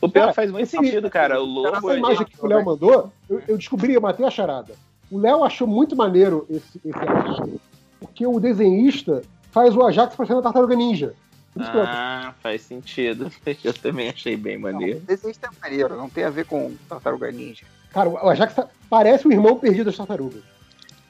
O 0.00 0.08
pior 0.08 0.22
Cara, 0.22 0.34
faz 0.34 0.50
muito 0.50 0.62
esse- 0.64 0.76
sentido, 0.76 1.10
cara. 1.10 1.40
O 1.40 1.44
Lobo. 1.44 1.76
Essa 1.76 1.96
imagem 1.96 2.26
que 2.26 2.36
o 2.44 2.46
Léo 2.46 2.64
mandou, 2.64 3.12
eu, 3.28 3.42
eu 3.48 3.56
descobri, 3.58 3.94
eu 3.94 4.00
matei 4.00 4.24
a 4.24 4.30
charada. 4.30 4.74
O 5.10 5.18
Léo 5.18 5.44
achou 5.44 5.66
muito 5.66 5.94
maneiro 5.94 6.46
esse, 6.48 6.80
esse 6.84 6.98
Ajax, 6.98 7.50
porque 8.00 8.26
o 8.26 8.40
desenhista 8.40 9.22
faz 9.50 9.76
o 9.76 9.82
Ajax 9.84 10.16
parecendo 10.16 10.40
a 10.40 10.42
Tartaruga 10.42 10.74
Ninja. 10.74 11.14
Ah, 11.58 12.32
faz 12.42 12.62
sentido. 12.62 13.30
Eu 13.62 13.74
também 13.74 14.08
achei 14.08 14.36
bem 14.36 14.56
maneiro. 14.56 15.00
Desenho 15.00 15.34
é 15.42 15.48
maneiro, 15.60 15.96
não 15.96 16.08
tem 16.08 16.24
a 16.24 16.30
ver 16.30 16.46
com 16.46 16.74
Tartaruga 16.88 17.30
Ninja. 17.30 17.66
Cara, 17.92 18.08
o 18.08 18.28
Ajax 18.28 18.54
tá- 18.54 18.68
parece 18.88 19.28
o 19.28 19.32
irmão 19.32 19.58
perdido 19.58 19.84
das 19.84 19.96
tartarugas. 19.96 20.42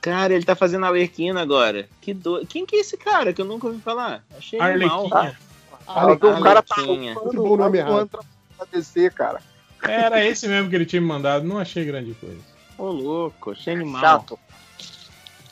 Cara, 0.01 0.35
ele 0.35 0.45
tá 0.45 0.57
fazendo 0.57 0.85
Arlequina 0.85 1.41
agora. 1.41 1.89
Que 2.01 2.13
do... 2.13 2.45
Quem 2.45 2.67
que 2.67 2.75
é 2.75 2.81
esse 2.81 2.97
cara 2.97 3.33
que 3.33 3.41
eu 3.41 3.45
nunca 3.45 3.69
ouvi 3.69 3.79
falar? 3.81 4.25
Achei 4.37 4.59
animal. 4.61 5.07
Arlequinha. 5.13 5.39
Ah, 5.87 6.07
o 6.09 6.19
cara 6.43 6.61
tá 6.61 6.75
Arlequinha. 6.75 7.15
Muito 7.15 7.37
bom 7.37 7.51
o 7.51 7.57
nome 7.57 7.79
errado. 7.79 8.11
Pra 8.67 8.79
descer, 8.79 9.13
cara. 9.13 9.41
Era 9.83 10.25
esse 10.25 10.47
mesmo 10.47 10.71
que 10.71 10.77
ele 10.77 10.87
tinha 10.87 11.03
me 11.03 11.09
mandado, 11.09 11.47
não 11.47 11.59
achei 11.59 11.85
grande 11.85 12.15
coisa. 12.15 12.41
Ô, 12.79 12.91
louco, 12.91 13.51
achei 13.51 13.75
animal. 13.75 14.01
Chato. 14.01 14.39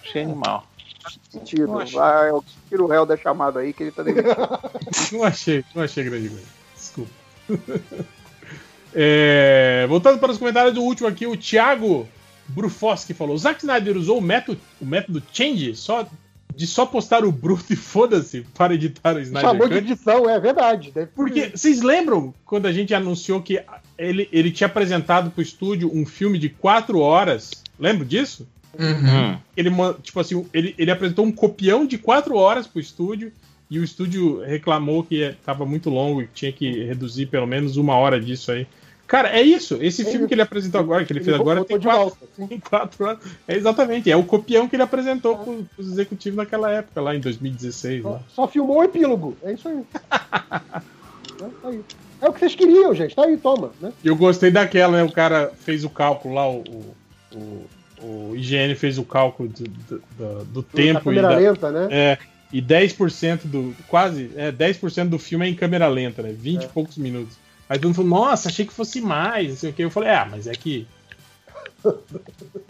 Achei 0.02 0.22
animal. 0.22 0.66
Sentido. 1.30 1.84
Vai, 1.92 2.30
eu 2.30 2.44
tiro 2.68 2.84
o 2.84 2.86
réu 2.86 3.06
da 3.06 3.16
chamada 3.16 3.60
aí 3.60 3.72
que 3.72 3.84
ele 3.84 3.92
tá 3.92 4.02
demitido. 4.02 4.36
Não 5.12 5.24
achei, 5.24 5.64
não 5.74 5.82
achei 5.82 6.04
grande 6.04 6.28
coisa. 6.28 6.46
Desculpa. 6.74 7.10
É, 8.92 9.86
voltando 9.88 10.18
para 10.18 10.32
os 10.32 10.38
comentários 10.38 10.74
do 10.74 10.82
último 10.82 11.06
aqui, 11.06 11.24
o 11.24 11.36
Thiago 11.36 12.08
Brufoski 12.48 13.14
falou: 13.14 13.38
Zack 13.38 13.60
Snyder 13.60 13.96
usou 13.96 14.18
o 14.18 14.20
método, 14.20 14.60
o 14.80 14.84
método 14.84 15.22
Change 15.32 15.76
só, 15.76 16.04
de 16.60 16.66
só 16.66 16.84
postar 16.84 17.24
o 17.24 17.32
bruto 17.32 17.72
e 17.72 17.76
foda-se 17.76 18.42
para 18.54 18.74
editar 18.74 19.16
o 19.16 19.20
Snyder 19.20 19.40
Chamou 19.50 19.66
de 19.66 19.74
Cut? 19.76 19.90
edição, 19.90 20.28
é 20.28 20.38
verdade. 20.38 20.90
Deve- 20.90 21.10
Porque 21.16 21.52
vocês 21.54 21.80
lembram 21.80 22.34
quando 22.44 22.66
a 22.66 22.72
gente 22.72 22.92
anunciou 22.92 23.40
que 23.40 23.62
ele, 23.96 24.28
ele 24.30 24.50
tinha 24.50 24.66
apresentado 24.66 25.30
pro 25.30 25.40
estúdio 25.40 25.90
um 25.90 26.04
filme 26.04 26.38
de 26.38 26.50
quatro 26.50 26.98
horas? 26.98 27.50
Lembra 27.78 28.04
disso? 28.04 28.46
Uhum. 28.78 29.38
Ele, 29.56 29.70
tipo 30.02 30.20
assim, 30.20 30.44
ele, 30.52 30.74
ele 30.76 30.90
apresentou 30.90 31.24
um 31.24 31.32
copião 31.32 31.86
de 31.86 31.96
quatro 31.96 32.36
horas 32.36 32.66
pro 32.66 32.78
estúdio 32.78 33.32
e 33.70 33.78
o 33.78 33.84
estúdio 33.84 34.42
reclamou 34.44 35.02
que 35.02 35.14
estava 35.22 35.64
muito 35.64 35.88
longo 35.88 36.20
e 36.20 36.28
tinha 36.34 36.52
que 36.52 36.84
reduzir 36.84 37.24
pelo 37.26 37.46
menos 37.46 37.78
uma 37.78 37.94
hora 37.96 38.20
disso 38.20 38.52
aí. 38.52 38.66
Cara, 39.10 39.28
é 39.36 39.42
isso. 39.42 39.76
Esse 39.82 40.02
É 40.02 40.04
filme 40.04 40.28
que 40.28 40.34
ele 40.34 40.40
apresentou 40.42 40.80
agora, 40.80 41.04
que 41.04 41.12
ele, 41.12 41.18
Ele 41.18 41.24
fez 41.24 41.36
agora, 41.40 41.64
tem 41.64 41.80
quatro, 41.80 41.98
volta, 42.00 42.16
tem 42.48 42.60
quatro 42.62 43.04
horas. 43.04 43.18
É 43.48 43.56
exatamente. 43.56 44.08
É 44.08 44.14
o 44.16 44.22
copião 44.22 44.68
que 44.68 44.76
ele 44.76 44.84
apresentou 44.84 45.36
pros, 45.36 45.64
pros 45.74 45.88
executivos 45.90 46.36
naquela 46.36 46.70
época, 46.70 47.00
lá 47.00 47.12
em 47.16 47.18
2016. 47.18 48.04
Lá. 48.04 48.20
Só 48.28 48.46
filmou 48.46 48.78
o 48.78 48.84
epílogo. 48.84 49.36
É 49.42 49.52
isso 49.52 49.68
aí. 49.68 49.74
Né? 49.74 49.84
Tá 51.40 51.68
aí. 51.68 51.80
É 52.20 52.28
o 52.28 52.32
que 52.32 52.38
vocês 52.38 52.54
queriam, 52.54 52.94
gente. 52.94 53.16
Tá 53.16 53.24
aí, 53.24 53.36
toma. 53.36 53.72
Né? 53.80 53.92
E 54.04 54.08
eu 54.08 54.14
gostei 54.14 54.50
daquela, 54.50 54.98
né? 54.98 55.02
O 55.02 55.10
cara 55.10 55.50
fez 55.58 55.84
o 55.84 55.90
cálculo 55.90 56.34
lá, 56.34 56.48
o, 56.48 56.62
o, 57.34 57.66
o, 58.02 58.32
IGN 58.36 58.74
fez 58.76 58.96
o 58.98 59.04
cálculo 59.04 59.48
do, 59.48 59.64
do, 59.64 60.02
do- 60.18 60.44
do 60.44 60.62
tempo. 60.62 61.00
e 61.00 61.02
câmera 61.16 61.28
da- 61.30 61.36
lenta, 61.36 61.70
né? 61.72 61.88
É, 61.90 62.18
e 62.52 62.60
10% 62.60 63.40
do. 63.46 63.74
Quase, 63.88 64.30
é, 64.36 64.52
10% 64.52 65.08
do 65.08 65.18
filme 65.18 65.46
é 65.46 65.48
em 65.48 65.54
câmera 65.54 65.88
lenta, 65.88 66.22
né? 66.22 66.32
20 66.32 66.64
e 66.64 66.68
poucos 66.68 66.96
minutos. 66.98 67.34
Aí 67.70 67.78
todo 67.78 67.86
mundo 67.86 67.94
falou, 67.94 68.10
nossa, 68.10 68.48
achei 68.48 68.66
que 68.66 68.72
fosse 68.72 69.00
mais, 69.00 69.48
não 69.48 69.56
sei 69.56 69.70
o 69.70 69.72
que. 69.72 69.84
Eu 69.84 69.90
falei, 69.92 70.10
ah, 70.10 70.26
mas 70.28 70.48
é 70.48 70.52
que. 70.52 70.88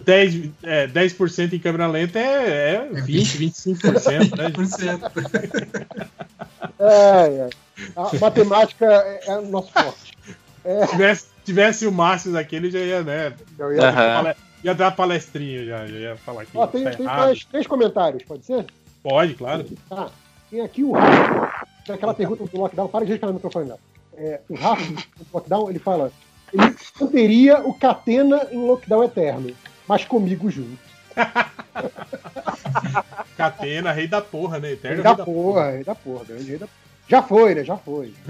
10%, 0.05 0.53
é, 0.63 0.87
10 0.87 1.39
em 1.55 1.59
câmera 1.59 1.87
lenta 1.87 2.19
é, 2.19 2.75
é 2.75 3.01
20, 3.01 3.39
25%, 3.39 4.37
né? 4.37 4.51
20%. 4.51 5.97
É, 6.79 7.27
é. 7.27 7.51
A 7.95 8.19
matemática 8.19 8.87
é, 8.87 9.21
é 9.27 9.39
o 9.39 9.47
nosso 9.47 9.71
forte. 9.71 10.17
É, 10.65 10.87
Se 10.87 10.93
tivesse, 10.93 11.27
tivesse 11.45 11.87
o 11.87 11.93
Márcio 11.93 12.33
daquele, 12.33 12.71
já 12.71 12.79
ia, 12.79 13.03
né? 13.03 13.35
eu 13.59 13.75
ia- 13.75 13.89
Aham. 13.89 14.35
Ia 14.65 14.75
dar 14.75 14.91
palestrinha 14.91 15.65
já, 15.65 15.87
já 15.87 15.97
ia 15.97 16.17
falar 16.17 16.43
aqui. 16.43 16.53
Ó, 16.55 16.67
tem, 16.67 16.85
tá 16.85 16.91
tem 16.93 17.05
mais 17.07 17.45
três 17.45 17.67
comentários, 17.67 18.23
pode 18.23 18.47
ser? 18.47 18.65
Pode, 19.03 19.35
claro. 19.35 19.67
Tá. 19.91 20.09
Tem 20.51 20.61
aqui 20.63 20.83
o 20.85 20.95
aquela 20.97 22.15
pergunta 22.15 22.45
do 22.45 22.59
lockdown, 22.59 22.89
para 22.89 23.05
de 23.05 23.11
respirar 23.13 23.31
no 23.31 23.35
microfone 23.35 23.69
não. 23.69 23.79
É, 24.17 24.41
o 24.49 24.55
Rafa, 24.55 24.93
do 24.93 25.27
lockdown, 25.33 25.71
ele 25.71 25.79
fala: 25.79 26.13
ele 26.53 26.75
manteria 27.01 27.61
o 27.61 27.73
Catena 27.75 28.49
em 28.51 28.59
lockdown 28.59 29.05
eterno, 29.05 29.55
mas 29.87 30.05
comigo 30.05 30.51
junto. 30.51 30.79
Catena, 33.37 33.93
rei 33.93 34.07
da 34.07 34.21
porra, 34.21 34.59
né? 34.59 34.73
Eterno 34.73 35.03
Rei 35.03 35.05
rei 35.05 35.17
da 35.17 35.25
porra, 35.25 35.71
rei 35.71 35.85
da 35.85 35.95
porra, 35.95 36.25
grande 36.25 36.45
rei 36.45 36.59
da 36.59 36.69
Já 37.09 37.23
foi, 37.23 37.55
né? 37.55 37.65
Já 37.65 37.77
foi. 37.77 38.13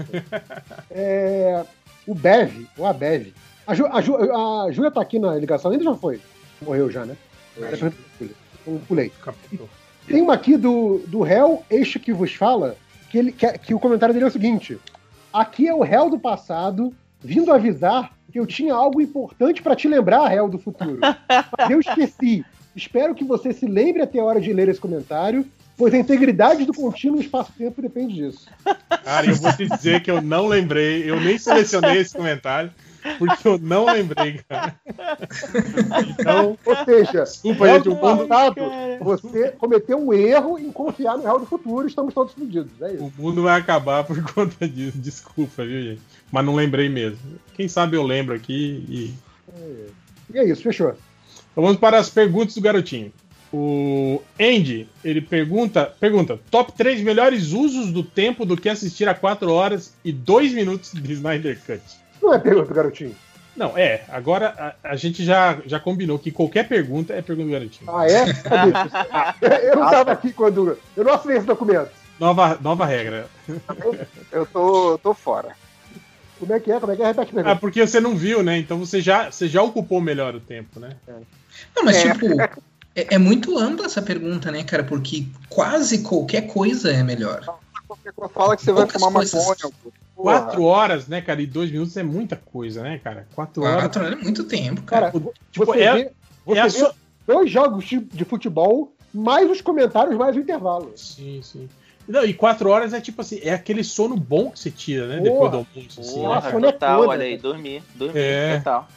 É, 0.89 1.63
o 2.05 2.13
Bev, 2.13 2.67
ou 2.77 2.85
a 2.85 2.93
Bev. 2.93 3.33
A, 3.65 3.73
Ju, 3.73 3.87
a, 3.87 4.01
Ju, 4.01 4.15
a 4.15 4.71
Júlia 4.71 4.91
tá 4.91 5.01
aqui 5.01 5.19
na 5.19 5.35
ligação, 5.35 5.71
ainda 5.71 5.83
já 5.83 5.95
foi. 5.95 6.19
Morreu 6.61 6.91
já, 6.91 7.05
né? 7.05 7.15
Depois 7.55 7.81
eu 7.81 7.93
pulei. 8.17 8.35
Eu 8.67 8.81
pulei. 8.87 9.11
Tem 10.07 10.21
uma 10.21 10.33
aqui 10.33 10.57
do, 10.57 10.99
do 11.07 11.21
réu, 11.21 11.63
este 11.69 11.99
que 11.99 12.11
vos 12.11 12.33
fala, 12.33 12.75
que, 13.09 13.17
ele, 13.17 13.31
que, 13.31 13.47
que 13.59 13.73
o 13.73 13.79
comentário 13.79 14.13
dele 14.13 14.25
é 14.25 14.27
o 14.27 14.31
seguinte: 14.31 14.79
aqui 15.33 15.67
é 15.67 15.73
o 15.73 15.81
réu 15.81 16.09
do 16.09 16.19
passado 16.19 16.93
vindo 17.19 17.53
avisar 17.53 18.11
que 18.31 18.39
eu 18.39 18.47
tinha 18.47 18.73
algo 18.73 19.01
importante 19.01 19.61
pra 19.61 19.75
te 19.75 19.87
lembrar, 19.87 20.27
réu 20.27 20.47
do 20.47 20.57
futuro. 20.57 20.99
Mas 20.99 21.17
eu 21.69 21.79
esqueci. 21.79 22.45
Espero 22.75 23.13
que 23.13 23.23
você 23.23 23.51
se 23.51 23.65
lembre 23.65 24.01
até 24.01 24.19
a 24.19 24.23
hora 24.23 24.39
de 24.39 24.53
ler 24.53 24.69
esse 24.69 24.79
comentário, 24.79 25.45
pois 25.77 25.93
a 25.93 25.97
integridade 25.97 26.65
do 26.65 26.73
contínuo 26.73 27.19
espaço-tempo 27.19 27.81
depende 27.81 28.15
disso. 28.15 28.47
Cara, 29.03 29.25
eu 29.25 29.35
vou 29.35 29.51
te 29.51 29.67
dizer 29.67 30.01
que 30.01 30.09
eu 30.09 30.21
não 30.21 30.47
lembrei, 30.47 31.09
eu 31.09 31.19
nem 31.19 31.37
selecionei 31.37 31.97
esse 31.97 32.15
comentário, 32.15 32.71
porque 33.17 33.47
eu 33.47 33.57
não 33.57 33.85
lembrei, 33.85 34.39
cara. 34.47 34.75
Então, 36.09 36.57
Ou 36.65 36.75
seja, 36.85 37.23
Desculpa, 37.23 37.65
réu 37.65 37.75
gente, 37.75 37.89
o 37.89 37.95
mundo- 37.95 38.27
passado, 38.27 38.61
você 39.01 39.49
cometeu 39.51 39.97
um 39.99 40.13
erro 40.13 40.57
em 40.59 40.71
confiar 40.71 41.17
no 41.17 41.23
réu 41.23 41.39
do 41.39 41.45
futuro, 41.45 41.87
estamos 41.87 42.13
todos 42.13 42.33
fudidos. 42.33 42.71
É 42.81 42.93
isso. 42.93 43.03
o 43.03 43.13
mundo 43.21 43.43
vai 43.43 43.59
acabar 43.59 44.03
por 44.03 44.21
conta 44.33 44.67
disso. 44.67 44.97
Desculpa, 44.97 45.65
viu, 45.65 45.81
gente? 45.81 46.01
Mas 46.31 46.45
não 46.45 46.55
lembrei 46.55 46.89
mesmo. 46.89 47.17
Quem 47.55 47.67
sabe 47.67 47.95
eu 47.97 48.03
lembro 48.03 48.35
aqui 48.35 48.85
e. 48.89 49.13
E 50.33 50.37
é 50.39 50.45
isso, 50.45 50.61
fechou. 50.61 50.95
Então 51.51 51.63
vamos 51.63 51.77
para 51.77 51.97
as 51.97 52.09
perguntas 52.09 52.55
do 52.55 52.61
garotinho. 52.61 53.11
O 53.53 54.21
Andy, 54.39 54.87
ele 55.03 55.19
pergunta, 55.19 55.93
pergunta: 55.99 56.39
top 56.49 56.71
3 56.71 57.01
melhores 57.01 57.51
usos 57.51 57.91
do 57.91 58.01
tempo 58.01 58.45
do 58.45 58.55
que 58.55 58.69
assistir 58.69 59.09
a 59.09 59.13
4 59.13 59.51
horas 59.51 59.93
e 60.05 60.11
2 60.13 60.53
minutos 60.53 60.91
de 60.93 61.11
Snyder 61.13 61.59
Cut. 61.65 61.81
Não 62.21 62.33
é 62.33 62.39
pergunta, 62.39 62.73
garotinho. 62.73 63.15
Não, 63.55 63.77
é. 63.77 64.03
Agora 64.09 64.75
a, 64.83 64.91
a 64.91 64.95
gente 64.95 65.23
já, 65.25 65.57
já 65.65 65.79
combinou 65.79 66.17
que 66.17 66.31
qualquer 66.31 66.67
pergunta 66.67 67.13
é 67.13 67.21
pergunta 67.21 67.47
do 67.47 67.51
garotinho. 67.51 67.91
Ah, 67.93 68.07
é? 68.07 68.23
Eu 69.69 69.75
não 69.75 69.85
estava 69.85 70.11
aqui 70.13 70.31
quando. 70.31 70.77
Eu 70.95 71.03
não 71.03 71.13
assinei 71.13 71.37
esse 71.37 71.45
documento. 71.45 71.89
Nova, 72.19 72.57
nova 72.61 72.85
regra. 72.85 73.27
Eu 74.31 74.45
tô, 74.45 74.97
tô 74.99 75.13
fora. 75.13 75.55
Como 76.39 76.53
é 76.53 76.59
que 76.59 76.71
é? 76.71 76.79
Como 76.79 76.91
é 76.91 76.95
que 76.95 77.01
é? 77.03 77.07
Repete 77.07 77.33
Ah, 77.45 77.55
porque 77.55 77.85
você 77.85 77.99
não 77.99 78.15
viu, 78.15 78.41
né? 78.41 78.57
Então 78.57 78.79
você 78.79 79.01
já, 79.01 79.29
você 79.31 79.47
já 79.47 79.61
ocupou 79.61 79.99
melhor 79.99 80.33
o 80.35 80.39
tempo, 80.39 80.79
né? 80.79 80.95
Não, 81.75 81.83
mas 81.83 81.97
É. 81.97 82.13
tipo, 82.13 82.25
é, 82.41 82.55
é 82.95 83.17
muito 83.17 83.57
ampla 83.57 83.85
essa 83.85 84.01
pergunta, 84.01 84.51
né, 84.51 84.63
cara? 84.63 84.83
Porque 84.83 85.25
quase 85.49 85.99
qualquer 86.03 86.47
coisa 86.47 86.91
é 86.91 87.03
melhor. 87.03 87.43
Fala 88.33 88.55
que 88.55 88.63
você 88.63 88.71
vai 88.71 88.83
Poucas 88.85 89.01
fumar 89.01 89.13
coisas. 89.13 89.47
maconha. 89.47 89.73
Porra. 90.21 90.41
Quatro 90.41 90.63
horas, 90.63 91.07
né, 91.07 91.21
cara? 91.21 91.41
E 91.41 91.45
dois 91.47 91.71
minutos 91.71 91.95
é 91.97 92.03
muita 92.03 92.35
coisa, 92.35 92.81
né, 92.83 92.99
cara? 93.03 93.27
Quatro 93.35 93.63
horas. 93.63 93.81
Quatro 93.81 94.03
horas 94.05 94.19
é 94.19 94.23
muito 94.23 94.43
tempo, 94.43 94.81
cara. 94.83 95.11
Cara, 95.11 95.23
Tipo, 95.51 95.65
você 95.65 95.79
é- 95.81 95.93
vê, 95.93 96.11
você 96.45 96.57
é 96.59 96.61
a 96.61 96.65
vê 96.65 96.69
sua- 96.71 96.95
dois 97.27 97.49
jogos 97.51 97.85
de, 97.85 97.99
de 97.99 98.25
futebol, 98.25 98.93
mais 99.13 99.49
os 99.49 99.61
comentários, 99.61 100.15
mais 100.17 100.35
o 100.35 100.39
intervalo. 100.39 100.91
Sim, 100.95 101.39
sim. 101.43 101.69
Não, 102.07 102.25
e 102.25 102.33
quatro 102.33 102.69
horas 102.69 102.93
é 102.93 102.99
tipo 102.99 103.21
assim, 103.21 103.39
é 103.43 103.53
aquele 103.53 103.83
sono 103.83 104.15
bom 104.17 104.49
que 104.51 104.59
você 104.59 104.71
tira, 104.71 105.07
né? 105.07 105.19
Depois 105.19 105.51
do 105.51 105.57
Porra. 105.59 105.67
almoço. 105.75 106.01
Assim, 106.01 106.13
Porra, 106.21 106.41
né? 106.59 106.71
total, 106.71 107.07
olha 107.07 107.23
aí, 107.23 107.37
dormir, 107.37 107.83
dormir, 107.95 108.17
É. 108.19 108.57
total. 108.57 108.87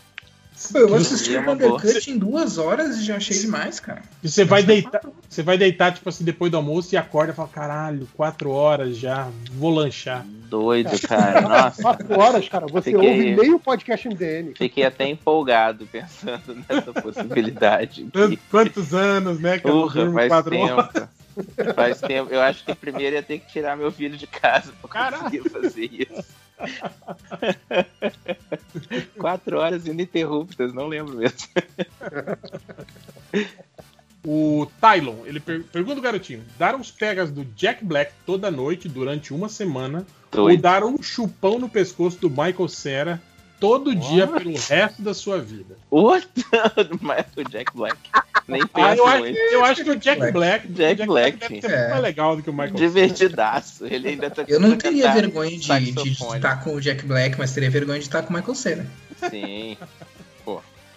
Pô, 0.73 0.79
eu 0.79 0.95
assisti 0.95 1.31
o 1.37 1.41
uma 1.41 1.53
Snyder 1.53 1.69
boa. 1.69 1.81
Cut 1.81 2.11
em 2.11 2.19
duas 2.19 2.59
horas 2.59 2.99
e 2.99 3.05
já 3.05 3.17
achei 3.17 3.39
demais, 3.39 3.81
cara. 3.81 4.03
E 4.23 4.29
você 4.29 4.45
vai 4.45 4.63
deitar, 4.63 5.01
você 5.29 5.43
vai 5.43 5.59
deitar, 5.59 5.93
tipo 5.93 6.09
assim, 6.09 6.25
depois 6.25 6.51
do 6.51 6.57
almoço 6.57 6.95
e 6.95 6.97
acorda 6.99 7.33
e 7.33 7.37
fala, 7.37 7.49
caralho, 7.49 8.09
quatro 8.15 8.51
horas 8.51 8.97
já, 8.97 9.29
vou 9.53 9.71
lanchar. 9.71 10.25
Doido, 10.49 10.91
cara. 11.07 11.41
Nossa. 11.49 11.83
Quatro 11.83 12.19
horas, 12.21 12.49
cara, 12.49 12.67
você 12.67 12.93
Fiquei- 12.93 13.09
ouve 13.09 13.37
meio 13.37 13.59
podcast 13.59 14.09
MDM. 14.09 14.55
Fiquei 14.57 14.85
até 14.85 15.09
empolgado 15.09 15.87
pensando 15.91 16.57
nessa 16.69 16.93
possibilidade. 16.93 18.07
Quantos- 18.13 18.39
Quantos 18.51 18.95
anos, 18.95 19.41
né, 19.41 19.59
que 19.59 19.67
eu 19.67 19.75
não 19.75 19.81
Porra, 19.83 19.95
durmo 20.01 20.15
faz 20.15 20.29
quatro 20.29 20.51
tempo. 20.51 20.73
horas? 20.73 21.09
Faz 21.75 22.01
tempo. 22.01 22.33
Eu 22.33 22.41
acho 22.41 22.65
que 22.65 22.75
primeiro 22.77 23.17
ia 23.17 23.23
ter 23.23 23.41
que 23.41 23.51
tirar 23.51 23.77
meu 23.77 23.91
filho 23.91 24.17
de 24.17 24.27
casa 24.27 24.73
pra 24.81 25.11
conseguir 25.13 25.49
fazer 25.51 25.91
isso. 25.93 26.25
Quatro 29.19 29.59
horas 29.59 29.87
ininterruptas, 29.87 30.73
não 30.73 30.87
lembro 30.87 31.17
mesmo. 31.17 31.37
O 34.27 34.67
Tylon, 34.81 35.27
ele 35.27 35.39
per- 35.39 35.65
pergunta 35.65 35.99
o 35.99 36.03
garotinho: 36.03 36.43
dar 36.59 36.75
uns 36.75 36.91
pegas 36.91 37.31
do 37.31 37.45
Jack 37.45 37.85
Black 37.85 38.13
toda 38.25 38.51
noite 38.51 38.89
durante 38.89 39.35
uma 39.35 39.49
semana 39.49 40.07
ou 40.33 40.45
Doido. 40.45 40.63
dar 40.63 40.83
um 40.83 41.03
chupão 41.03 41.59
no 41.59 41.69
pescoço 41.69 42.19
do 42.19 42.31
Michael 42.31 42.69
Cera 42.69 43.23
todo 43.65 43.95
dia 43.95 44.27
pelo 44.27 44.55
resto 44.57 45.03
da 45.03 45.15
sua 45.15 45.41
vida? 45.41 45.77
What? 45.91 46.29
Mas 47.01 47.27
o 47.37 47.45
Jack 47.45 47.75
Black. 47.75 47.97
Nem 48.47 48.61
Ah, 48.63 48.69
pensa 48.69 48.97
eu, 48.97 49.07
acho, 49.07 49.25
eu 49.25 49.65
acho 49.65 49.85
que 49.85 49.91
o 49.91 49.97
Jack 49.97 50.33
Black, 50.33 50.69
Jack 50.69 51.03
o 51.03 51.07
Black. 51.07 51.39
deve 51.39 51.61
ser 51.61 51.69
muito 51.69 51.91
mais 51.91 52.03
legal 52.03 52.37
do 52.37 52.43
que 52.43 52.51
o 52.51 52.53
Michael 52.53 52.75
Divertidaço. 52.75 53.87
Ele 53.87 54.09
ainda 54.09 54.31
tá 54.31 54.45
Eu 54.47 54.61
não 54.61 54.77
teria 54.77 55.11
vergonha 55.13 55.59
de, 55.59 55.93
de 55.93 56.09
estar 56.11 56.63
com 56.63 56.75
o 56.75 56.81
Jack 56.81 57.07
Black, 57.07 57.39
mas 57.39 57.53
teria 57.55 57.71
vergonha 57.71 57.99
de 57.99 58.05
estar 58.05 58.23
com 58.23 58.35
o 58.35 58.37
Michael 58.37 58.55
Cera. 58.55 58.87
Sim. 59.31 59.79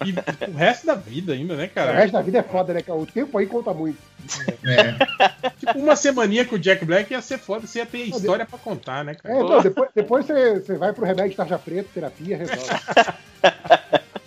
E 0.05 0.13
o 0.51 0.55
resto 0.55 0.85
da 0.85 0.95
vida 0.95 1.33
ainda, 1.33 1.55
né, 1.55 1.65
O 1.65 1.69
cara? 1.69 1.91
resto 1.91 2.13
da 2.13 2.21
vida 2.21 2.37
é 2.39 2.43
foda, 2.43 2.73
né, 2.73 2.81
cara? 2.81 2.99
O 2.99 3.05
tempo 3.05 3.37
aí 3.37 3.47
conta 3.47 3.73
muito. 3.73 3.97
Tipo, 5.59 5.79
uma 5.79 5.95
semaninha 5.95 6.45
com 6.45 6.55
o 6.55 6.59
Jack 6.59 6.85
Black 6.85 7.11
ia 7.11 7.21
ser 7.21 7.37
foda, 7.37 7.65
você 7.65 7.79
ia 7.79 7.85
ter 7.85 8.03
história 8.09 8.45
pra 8.45 8.59
contar, 8.59 9.03
né, 9.03 9.15
cara? 9.15 9.35
É, 9.35 9.41
então, 9.41 9.61
depois, 9.61 9.89
depois 9.95 10.25
você, 10.25 10.59
você 10.59 10.75
vai 10.77 10.93
pro 10.93 11.05
remédio 11.05 11.31
de 11.31 11.37
tarja 11.37 11.57
preta, 11.57 11.89
terapia, 11.93 12.37
resolve. 12.37 12.63